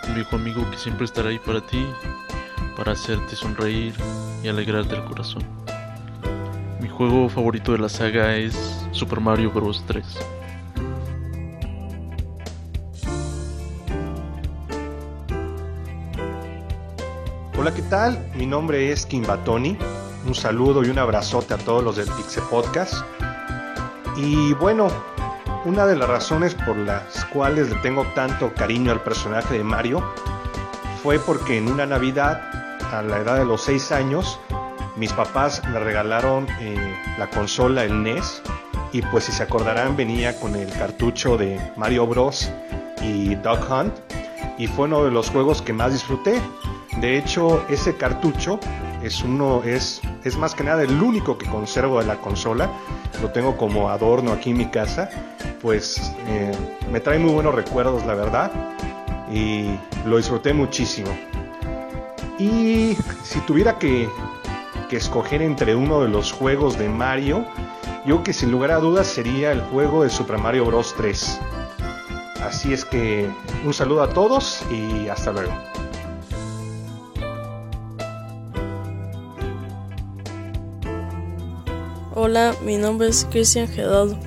Un 0.10 0.16
viejo 0.16 0.36
amigo 0.36 0.70
que 0.70 0.78
siempre 0.78 1.06
estará 1.06 1.30
ahí 1.30 1.40
para 1.40 1.62
ti, 1.62 1.88
para 2.76 2.92
hacerte 2.92 3.34
sonreír 3.34 3.94
y 4.44 4.50
alegrarte 4.50 4.96
el 4.96 5.06
corazón. 5.06 5.44
Mi 6.82 6.90
juego 6.90 7.30
favorito 7.30 7.72
de 7.72 7.78
la 7.78 7.88
saga 7.88 8.36
es 8.36 8.86
Super 8.92 9.22
Mario 9.22 9.52
Bros. 9.52 9.86
3. 9.88 10.06
Hola, 17.60 17.74
¿qué 17.74 17.82
tal? 17.82 18.24
Mi 18.36 18.46
nombre 18.46 18.92
es 18.92 19.08
Kim 19.08 19.26
Batoni. 19.26 19.76
Un 20.28 20.36
saludo 20.36 20.86
y 20.86 20.92
un 20.92 21.00
abrazote 21.00 21.56
a 21.56 21.58
todos 21.58 21.84
los 21.84 21.96
del 21.96 22.06
Pixel 22.06 22.44
Podcast. 22.52 23.04
Y 24.16 24.54
bueno, 24.54 24.90
una 25.66 25.88
de 25.88 25.96
las 25.96 26.08
razones 26.08 26.54
por 26.54 26.78
las 26.78 27.26
cuales 27.26 27.72
le 27.72 27.76
tengo 27.78 28.06
tanto 28.14 28.54
cariño 28.54 28.92
al 28.92 29.02
personaje 29.02 29.58
de 29.58 29.64
Mario 29.64 30.04
fue 31.02 31.18
porque 31.18 31.58
en 31.58 31.72
una 31.72 31.88
Navidad, 31.88 32.44
a 32.92 33.02
la 33.02 33.18
edad 33.18 33.40
de 33.40 33.46
los 33.46 33.64
6 33.64 33.92
años, 33.92 34.40
mis 34.96 35.12
papás 35.14 35.64
me 35.66 35.80
regalaron 35.80 36.48
eh, 36.60 36.96
la 37.18 37.28
consola, 37.28 37.84
el 37.84 38.04
NES, 38.04 38.44
y 38.94 39.02
pues 39.02 39.24
si 39.24 39.32
se 39.32 39.42
acordarán 39.42 39.98
venía 39.98 40.40
con 40.40 40.56
el 40.56 40.72
cartucho 40.74 41.38
de 41.38 41.60
Mario 41.76 42.06
Bros. 42.06 42.52
y 43.02 43.34
Duck 43.34 43.68
Hunt, 43.68 43.96
y 44.60 44.68
fue 44.68 44.86
uno 44.86 45.04
de 45.04 45.10
los 45.10 45.32
juegos 45.32 45.64
que 45.64 45.74
más 45.74 45.92
disfruté. 45.92 46.40
De 47.02 47.18
hecho, 47.18 47.64
ese 47.70 47.96
cartucho 47.96 48.60
es 49.04 49.22
uno, 49.24 49.64
es, 49.64 50.02
es 50.24 50.36
más 50.38 50.56
que 50.56 50.64
nada 50.64 50.82
el 50.82 51.02
único 51.02 51.38
que 51.38 51.46
conservo 51.46 52.00
de 52.00 52.06
la 52.06 52.18
consola. 52.18 52.70
Lo 53.22 53.32
tengo 53.32 53.56
como 53.56 53.90
adorno 53.90 54.32
aquí 54.32 54.52
en 54.52 54.58
mi 54.58 54.66
casa. 54.68 55.10
Pues 55.62 56.14
eh, 56.28 56.52
me 56.92 57.00
trae 57.00 57.20
muy 57.20 57.32
buenos 57.32 57.54
recuerdos, 57.54 58.06
la 58.06 58.16
verdad. 58.16 58.52
Y 59.32 59.78
lo 60.06 60.18
disfruté 60.18 60.54
muchísimo. 60.54 61.10
Y 62.40 62.98
si 63.24 63.40
tuviera 63.42 63.78
que, 63.78 64.10
que 64.90 64.98
escoger 64.98 65.42
entre 65.42 65.76
uno 65.76 66.02
de 66.02 66.10
los 66.10 66.32
juegos 66.32 66.78
de 66.78 66.90
Mario, 66.90 67.46
yo 68.06 68.24
que 68.24 68.34
sin 68.34 68.52
lugar 68.52 68.72
a 68.72 68.78
dudas 68.78 69.06
sería 69.06 69.52
el 69.52 69.62
juego 69.62 70.04
de 70.04 70.10
Super 70.10 70.38
Mario 70.38 70.66
Bros. 70.66 70.96
3. 70.98 71.40
Así 72.44 72.74
es 72.74 72.86
que 72.86 73.30
un 73.66 73.74
saludo 73.74 74.04
a 74.04 74.10
todos 74.10 74.64
y 74.72 75.10
hasta 75.10 75.32
luego. 75.32 75.54
Hola, 82.30 82.54
mi 82.62 82.76
nombre 82.76 83.08
es 83.08 83.26
Cristian 83.32 83.70
Geraldo. 83.70 84.20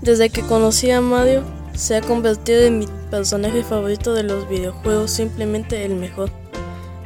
Desde 0.00 0.30
que 0.30 0.42
conocí 0.42 0.92
a 0.92 1.00
Mario, 1.00 1.42
se 1.74 1.96
ha 1.96 2.00
convertido 2.00 2.62
en 2.62 2.78
mi 2.78 2.86
personaje 3.10 3.64
favorito 3.64 4.14
de 4.14 4.22
los 4.22 4.48
videojuegos, 4.48 5.10
simplemente 5.10 5.84
el 5.84 5.96
mejor. 5.96 6.30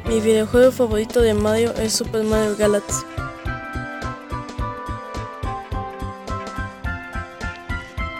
Mi 0.05 0.19
videojuego 0.21 0.71
favorito 0.71 1.21
de 1.21 1.33
Mario 1.33 1.73
es 1.73 1.93
Super 1.93 2.23
Mario 2.23 2.55
Galaxy. 2.55 3.03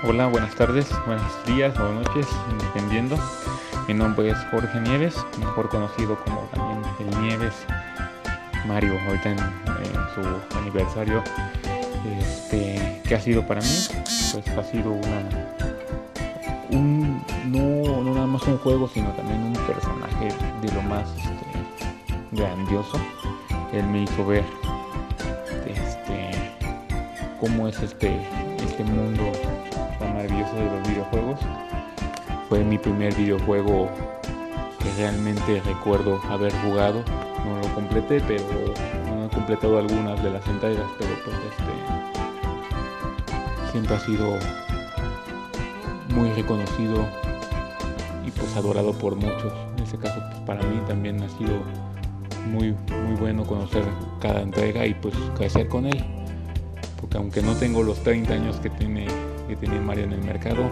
Hola, 0.04 0.26
buenas 0.26 0.56
tardes, 0.56 0.88
buenos 1.06 1.46
días 1.46 1.78
o 1.78 1.94
noches, 1.94 2.26
dependiendo. 2.64 3.16
Mi 3.88 3.94
nombre 3.94 4.32
es 4.32 4.38
Jorge 4.50 4.80
Nieves, 4.80 5.14
mejor 5.38 5.70
conocido 5.70 6.18
como 6.26 6.50
también 6.52 6.82
el 7.00 7.22
Nieves 7.22 7.54
Mario, 8.66 9.00
ahorita 9.08 9.30
en, 9.30 9.38
su 10.16 10.58
aniversario 10.58 11.24
que 13.12 13.16
ha 13.16 13.20
sido 13.20 13.46
para 13.46 13.60
mí, 13.60 13.68
pues 14.32 14.48
ha 14.58 14.64
sido 14.64 14.94
una 14.94 15.20
un, 16.70 17.22
no, 17.52 18.02
nada 18.06 18.26
más 18.26 18.42
un 18.44 18.58
juego, 18.60 18.88
sino 18.88 19.10
también 19.10 19.44
un 19.44 19.54
personaje 19.68 20.30
de 20.62 20.72
lo 20.72 20.82
más 20.84 21.10
este, 21.18 21.46
grandioso. 22.32 22.98
Él 23.74 23.84
me 23.88 24.04
hizo 24.04 24.26
ver 24.26 24.46
este 25.68 26.54
cómo 27.42 27.68
es 27.68 27.84
este, 27.84 28.18
este 28.64 28.86
mundo 28.86 29.30
tan 30.00 30.14
maravilloso 30.14 30.56
de 30.56 30.66
los 30.68 30.88
videojuegos. 30.88 31.40
Fue 32.48 32.64
mi 32.64 32.78
primer 32.78 33.14
videojuego 33.16 33.90
que 34.80 34.90
realmente 34.94 35.62
recuerdo 35.66 36.22
haber 36.30 36.54
jugado. 36.64 37.04
No 37.46 37.58
lo 37.58 37.76
completé, 37.76 38.22
pero 38.22 38.46
no 38.46 39.30
completé 39.30 39.36
completado 39.36 39.80
algunas 39.80 40.24
de 40.24 40.32
las 40.32 40.48
entregas, 40.48 40.88
pero 40.98 41.12
pues 41.26 41.36
este 41.36 42.01
siempre 43.72 43.96
ha 43.96 44.00
sido 44.00 44.38
muy 46.14 46.30
reconocido 46.32 47.06
y 48.26 48.32
pues 48.32 48.56
adorado 48.56 48.94
por 48.94 49.16
muchos. 49.16 49.54
En 49.78 49.84
este 49.84 49.98
caso 49.98 50.22
pues 50.30 50.40
para 50.42 50.62
mí 50.64 50.82
también 50.88 51.22
ha 51.22 51.30
sido 51.30 51.62
muy 52.52 52.76
muy 53.06 53.16
bueno 53.20 53.46
conocer 53.46 53.84
cada 54.20 54.42
entrega 54.42 54.86
y 54.86 54.94
pues 54.94 55.16
crecer 55.36 55.68
con 55.68 55.86
él. 55.86 56.04
Porque 57.00 57.18
aunque 57.18 57.42
no 57.42 57.54
tengo 57.56 57.84
los 57.84 58.04
30 58.04 58.34
años 58.34 58.56
que 58.58 58.70
tiene 58.70 59.08
que 59.48 59.56
tiene 59.56 59.80
Mario 59.80 60.06
en 60.06 60.14
el 60.14 60.24
mercado, 60.24 60.70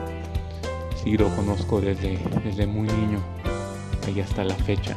sí 1.03 1.17
lo 1.17 1.27
conozco 1.35 1.81
desde, 1.81 2.17
desde 2.43 2.67
muy 2.67 2.87
niño 2.87 3.19
y 4.15 4.21
hasta 4.21 4.43
la 4.43 4.55
fecha. 4.55 4.95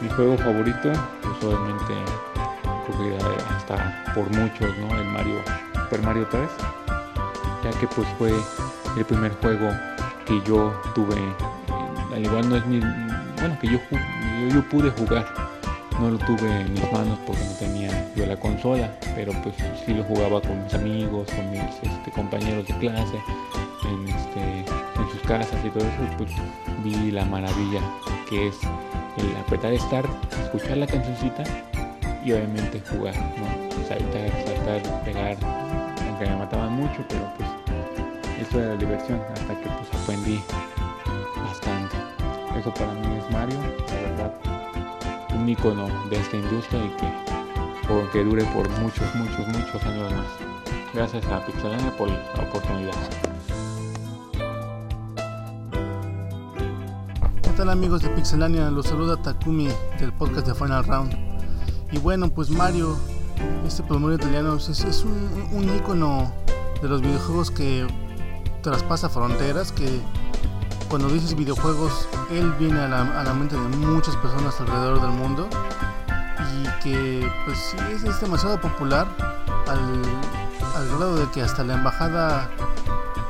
Mi 0.00 0.08
juego 0.08 0.36
favorito, 0.36 0.90
pues 1.22 1.44
obviamente 1.44 1.94
hasta 3.56 4.04
por 4.14 4.28
muchos, 4.36 4.76
¿no? 4.78 4.98
El 4.98 5.06
Mario, 5.06 5.36
Super 5.92 6.06
Mario 6.06 6.26
3, 6.30 6.48
ya 7.64 7.78
que 7.78 7.86
pues 7.86 8.08
fue 8.16 8.32
el 8.96 9.04
primer 9.04 9.30
juego 9.42 9.68
que 10.24 10.40
yo 10.46 10.72
tuve, 10.94 11.16
al 12.14 12.24
igual 12.24 12.48
no 12.48 12.56
es 12.56 12.64
mi, 12.64 12.80
bueno, 12.80 13.58
que 13.60 13.66
yo, 13.66 13.78
yo, 13.90 14.54
yo 14.54 14.68
pude 14.70 14.90
jugar, 14.92 15.26
no 16.00 16.12
lo 16.12 16.18
tuve 16.20 16.62
en 16.62 16.72
mis 16.72 16.90
manos 16.90 17.18
porque 17.26 17.44
no 17.44 17.52
tenía 17.58 18.10
yo 18.16 18.24
la 18.24 18.36
consola, 18.36 18.90
pero 19.14 19.32
pues 19.42 19.54
sí 19.84 19.92
lo 19.92 20.02
jugaba 20.04 20.40
con 20.40 20.64
mis 20.64 20.72
amigos, 20.72 21.28
con 21.30 21.50
mis 21.50 21.60
este, 21.60 22.10
compañeros 22.12 22.66
de 22.68 22.74
clase, 22.78 23.20
en, 23.84 24.08
este, 24.08 24.60
en 24.60 25.10
sus 25.10 25.20
casas 25.28 25.62
y 25.62 25.68
todo 25.68 25.84
eso, 25.84 26.16
pues 26.16 26.30
vi 26.82 27.10
la 27.10 27.26
maravilla 27.26 27.82
que 28.30 28.48
es 28.48 28.56
el 29.18 29.36
apretar 29.36 29.78
start, 29.78 30.08
escuchar 30.42 30.78
la 30.78 30.86
cancioncita 30.86 31.44
y 32.24 32.32
obviamente 32.32 32.80
jugar, 32.88 33.14
¿no? 33.36 33.86
Saltar, 33.86 34.30
saltar, 34.46 35.04
pegar, 35.04 35.36
me 36.28 36.36
mataban 36.36 36.72
mucho, 36.72 37.04
pero 37.08 37.32
pues 37.36 37.48
eso 38.40 38.60
era 38.60 38.70
la 38.70 38.76
diversión, 38.76 39.20
hasta 39.32 39.60
que 39.60 39.68
pues 39.68 40.02
aprendí 40.02 40.42
bastante. 41.36 41.96
Eso 42.58 42.72
para 42.74 42.92
mí 42.94 43.16
es 43.16 43.30
Mario, 43.32 43.58
la 43.88 43.94
verdad, 43.94 44.34
un 45.34 45.48
icono 45.48 45.88
de 46.10 46.16
esta 46.16 46.36
industria 46.36 46.84
y 46.84 46.90
que, 46.90 48.10
que 48.12 48.24
dure 48.24 48.44
por 48.46 48.68
muchos, 48.80 49.14
muchos, 49.14 49.46
muchos 49.48 49.82
años 49.84 50.12
más. 50.12 50.26
Gracias 50.94 51.24
a 51.26 51.44
Pixelania 51.46 51.90
por 51.96 52.08
la 52.08 52.42
oportunidad. 52.48 52.92
¿Qué 57.42 57.50
tal 57.56 57.70
amigos 57.70 58.02
de 58.02 58.10
Pixelania? 58.10 58.70
Los 58.70 58.86
saluda 58.86 59.16
Takumi 59.16 59.68
del 59.98 60.12
podcast 60.12 60.46
de 60.46 60.54
Final 60.54 60.84
Round. 60.84 61.16
Y 61.90 61.98
bueno, 61.98 62.28
pues 62.30 62.50
Mario, 62.50 62.96
este 63.66 63.82
promedio 63.82 64.16
italiano, 64.16 64.56
es, 64.56 64.68
es 64.68 65.04
un, 65.04 65.48
un 65.52 65.76
ícono 65.76 66.32
de 66.80 66.88
los 66.88 67.00
videojuegos 67.00 67.50
que 67.50 67.86
traspasa 68.62 69.08
fronteras, 69.08 69.72
que 69.72 70.00
cuando 70.88 71.08
dices 71.08 71.34
videojuegos, 71.34 72.08
él 72.30 72.52
viene 72.58 72.80
a 72.80 72.88
la, 72.88 73.20
a 73.20 73.24
la 73.24 73.32
mente 73.32 73.56
de 73.56 73.62
muchas 73.78 74.16
personas 74.16 74.60
alrededor 74.60 75.00
del 75.00 75.10
mundo 75.10 75.48
y 76.52 76.82
que 76.82 77.30
pues 77.44 77.74
es, 77.90 78.20
demasiado 78.20 78.60
popular 78.60 79.06
al, 79.68 80.02
al 80.76 80.88
grado 80.88 81.16
de 81.16 81.30
que 81.30 81.40
hasta 81.40 81.64
la 81.64 81.74
embajada 81.74 82.50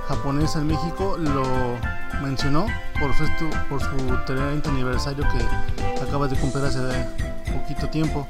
japonesa 0.08 0.58
en 0.58 0.66
México 0.66 1.16
lo 1.18 1.44
mencionó 2.20 2.66
por 2.98 3.14
su, 3.14 3.24
por 3.68 3.80
su 3.80 4.24
30 4.26 4.68
aniversario 4.68 5.24
que 5.24 6.00
acaba 6.02 6.28
de 6.28 6.36
cumplir 6.36 6.64
hace 6.64 6.80
poquito 7.52 7.88
tiempo. 7.88 8.26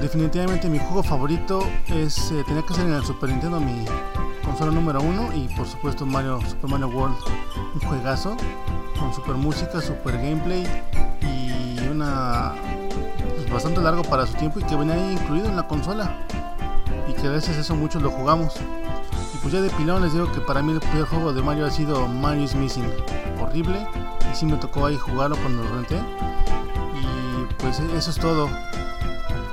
Definitivamente 0.00 0.68
mi 0.68 0.78
juego 0.78 1.02
favorito 1.02 1.60
es 1.88 2.30
eh, 2.30 2.42
tenía 2.46 2.62
que 2.62 2.74
ser 2.74 2.86
en 2.86 2.94
el 2.94 3.04
Super 3.04 3.28
Nintendo 3.28 3.60
mi 3.60 3.84
consola 4.44 4.72
número 4.72 5.00
uno 5.00 5.30
y 5.34 5.46
por 5.54 5.66
supuesto 5.66 6.06
Mario 6.06 6.40
Super 6.48 6.70
Mario 6.70 6.88
World 6.88 7.16
un 7.74 7.80
juegazo 7.80 8.36
con 8.98 9.12
super 9.12 9.34
música, 9.34 9.80
super 9.80 10.14
gameplay 10.16 10.66
y 11.22 11.86
una 11.88 12.54
pues, 13.36 13.50
bastante 13.50 13.80
largo 13.80 14.02
para 14.02 14.26
su 14.26 14.34
tiempo 14.34 14.60
y 14.60 14.64
que 14.64 14.74
venía 14.74 14.94
ahí 14.94 15.12
incluido 15.12 15.48
en 15.48 15.56
la 15.56 15.68
consola 15.68 16.26
y 17.08 17.12
que 17.12 17.28
a 17.28 17.36
eso 17.36 17.74
muchos 17.74 18.02
lo 18.02 18.10
jugamos. 18.10 18.54
Y 19.34 19.38
pues 19.38 19.52
ya 19.52 19.60
de 19.60 19.70
pilón 19.70 20.02
les 20.02 20.12
digo 20.12 20.30
que 20.32 20.40
para 20.40 20.62
mí 20.62 20.72
el 20.72 20.80
primer 20.80 21.04
juego 21.04 21.32
de 21.32 21.42
Mario 21.42 21.66
ha 21.66 21.70
sido 21.70 22.06
Mario's 22.06 22.54
Missing. 22.54 22.90
Horrible. 23.40 23.86
Y 24.30 24.36
sí 24.36 24.46
me 24.46 24.56
tocó 24.56 24.86
ahí 24.86 24.96
jugarlo 24.96 25.36
cuando 25.36 25.62
lo 25.64 25.74
renté. 25.74 25.96
Y 25.96 27.54
pues 27.54 27.80
eso 27.80 28.10
es 28.10 28.16
todo. 28.16 28.48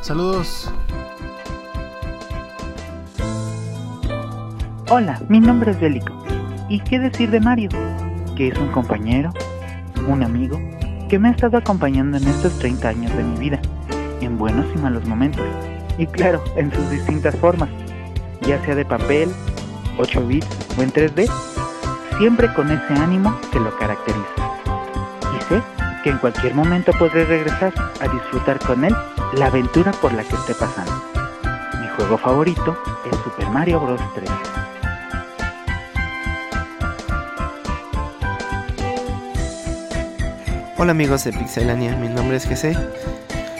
Saludos. 0.02 0.72
Hola, 4.90 5.20
mi 5.28 5.40
nombre 5.40 5.72
es 5.72 5.80
Bélico. 5.80 6.14
¿Y 6.70 6.80
qué 6.80 7.00
decir 7.00 7.30
de 7.30 7.42
Mario? 7.42 7.70
Que 8.36 8.50
es 8.50 8.58
un 8.58 8.70
compañero, 8.70 9.34
un 10.08 10.24
amigo, 10.24 10.60
que 11.10 11.20
me 11.20 11.28
ha 11.28 11.32
estado 11.32 11.58
acompañando 11.58 12.18
en 12.18 12.28
estos 12.28 12.58
30 12.60 12.88
años 12.88 13.18
de 13.18 13.24
mi 13.24 13.38
vida, 13.38 13.60
en 14.22 14.38
buenos 14.38 14.66
y 14.74 14.78
malos 14.78 15.06
momentos. 15.06 15.46
Y 15.98 16.06
claro, 16.06 16.42
en 16.56 16.72
sus 16.72 16.90
distintas 16.90 17.36
formas, 17.36 17.70
ya 18.42 18.64
sea 18.64 18.76
de 18.76 18.86
papel, 18.86 19.30
8 19.98 20.28
bits 20.28 20.48
o 20.78 20.84
en 20.84 20.94
3D, 20.94 21.30
siempre 22.18 22.54
con 22.54 22.72
ese 22.72 22.94
ánimo 22.94 23.38
que 23.52 23.60
lo 23.60 23.76
caracteriza. 23.78 24.30
Y 25.38 25.44
sé 25.50 25.62
que 26.04 26.12
en 26.12 26.18
cualquier 26.20 26.56
momento 26.56 26.94
podré 26.98 27.26
regresar 27.26 27.74
a 28.00 28.08
disfrutar 28.08 28.60
con 28.60 28.86
él 28.86 28.96
la 29.34 29.48
aventura 29.48 29.92
por 29.92 30.14
la 30.14 30.24
que 30.24 30.36
esté 30.36 30.54
pasando. 30.54 30.92
Mi 31.80 31.88
juego 31.96 32.18
favorito 32.18 32.78
es 33.10 33.18
Super 33.20 33.50
Mario 33.50 33.80
Bros. 33.80 34.02
3. 34.16 34.30
Hola 40.78 40.92
amigos 40.92 41.24
de 41.24 41.34
Pixelania, 41.34 41.96
mi 41.98 42.08
nombre 42.08 42.38
es 42.38 42.48
GC. 42.48 42.78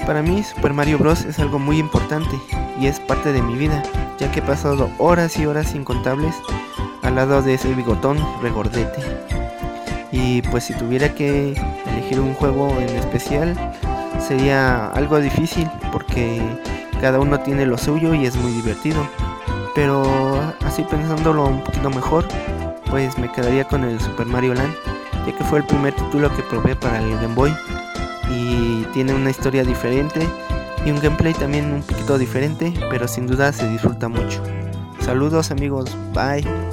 Para 0.06 0.22
mí 0.22 0.44
Super 0.44 0.74
Mario 0.74 0.98
Bros. 1.00 1.26
es 1.26 1.40
algo 1.40 1.60
muy 1.60 1.80
importante 1.80 2.40
y 2.80 2.88
es 2.88 3.00
parte 3.00 3.34
de 3.34 3.42
mi 3.42 3.56
vida, 3.56 3.84
ya 4.20 4.32
que 4.32 4.40
he 4.40 4.44
pasado 4.44 4.90
horas 5.00 5.38
y 5.38 5.46
horas 5.46 5.76
incontables 5.76 6.36
al 7.02 7.16
lado 7.16 7.42
de 7.42 7.56
ese 7.56 7.74
bigotón 7.74 8.18
regordete. 8.42 9.02
Y 10.12 10.42
pues 10.44 10.66
si 10.66 10.74
tuviera 10.74 11.14
que 11.14 11.54
elegir 11.88 12.20
un 12.20 12.34
juego 12.36 12.70
en 12.80 12.90
especial, 12.90 13.56
sería 14.20 14.88
algo 14.88 15.20
difícil 15.20 15.70
porque 15.92 16.42
cada 17.02 17.20
uno 17.20 17.40
tiene 17.40 17.66
lo 17.66 17.78
suyo 17.78 18.14
y 18.14 18.26
es 18.26 18.36
muy 18.36 18.52
divertido. 18.52 19.08
Pero 19.76 20.42
así 20.66 20.84
pensándolo 20.84 21.46
un 21.46 21.64
poquito 21.64 21.90
mejor, 21.90 22.26
pues 22.90 23.18
me 23.18 23.32
quedaría 23.32 23.66
con 23.66 23.84
el 23.84 24.00
Super 24.00 24.26
Mario 24.26 24.54
Land, 24.54 24.74
ya 25.26 25.38
que 25.38 25.44
fue 25.44 25.60
el 25.60 25.66
primer 25.66 25.94
título 25.94 26.36
que 26.36 26.42
probé 26.44 26.76
para 26.76 27.00
el 27.00 27.12
Game 27.20 27.36
Boy 27.36 27.54
y 28.30 28.84
tiene 28.94 29.14
una 29.14 29.30
historia 29.30 29.64
diferente 29.64 30.28
y 30.86 30.92
un 30.92 31.00
gameplay 31.00 31.34
también 31.34 31.74
un 31.74 31.82
poquito 31.82 32.18
diferente, 32.18 32.74
pero 32.90 33.08
sin 33.08 33.28
duda 33.28 33.52
se 33.52 33.70
disfruta 33.70 34.08
mucho. 34.08 34.42
Saludos 35.00 35.52
amigos, 35.52 35.96
bye. 36.14 36.67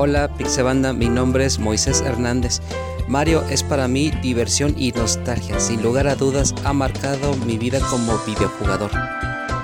Hola 0.00 0.28
Pixebanda, 0.28 0.92
mi 0.92 1.08
nombre 1.08 1.44
es 1.44 1.58
Moisés 1.58 2.02
Hernández. 2.02 2.60
Mario 3.08 3.42
es 3.50 3.64
para 3.64 3.88
mí 3.88 4.12
diversión 4.22 4.72
y 4.78 4.92
nostalgia. 4.92 5.58
Sin 5.58 5.82
lugar 5.82 6.06
a 6.06 6.14
dudas 6.14 6.54
ha 6.64 6.72
marcado 6.72 7.34
mi 7.38 7.58
vida 7.58 7.80
como 7.90 8.16
videojugador. 8.18 8.92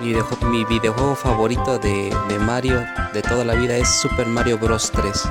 Mi, 0.00 0.12
videoju- 0.12 0.44
mi 0.49 0.65
videojuego 0.65 1.15
favorito 1.15 1.78
de, 1.78 2.12
de 2.28 2.38
Mario 2.40 2.84
de 3.12 3.22
toda 3.22 3.44
la 3.44 3.54
vida 3.54 3.76
es 3.76 3.88
Super 3.88 4.26
Mario 4.26 4.58
Bros. 4.58 4.90
3. 4.90 5.22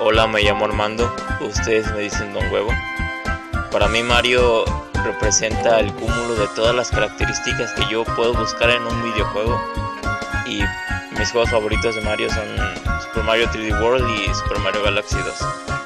Hola, 0.00 0.26
me 0.26 0.42
llamo 0.42 0.64
Armando, 0.64 1.08
ustedes 1.40 1.92
me 1.92 2.00
dicen 2.00 2.34
Don 2.34 2.50
Huevo. 2.52 2.70
Para 3.70 3.86
mí 3.86 4.02
Mario 4.02 4.64
representa 5.04 5.78
el 5.78 5.92
cúmulo 5.94 6.34
de 6.34 6.48
todas 6.56 6.74
las 6.74 6.90
características 6.90 7.72
que 7.74 7.84
yo 7.88 8.02
puedo 8.16 8.34
buscar 8.34 8.70
en 8.70 8.82
un 8.82 9.00
videojuego. 9.04 9.60
Y 10.48 10.62
mis 11.18 11.30
juegos 11.30 11.50
favoritos 11.50 11.94
de 11.94 12.00
Mario 12.00 12.30
son 12.30 12.48
Super 13.02 13.24
Mario 13.24 13.48
3D 13.50 13.82
World 13.82 14.08
y 14.08 14.34
Super 14.34 14.58
Mario 14.60 14.82
Galaxy 14.82 15.16
2. 15.16 15.77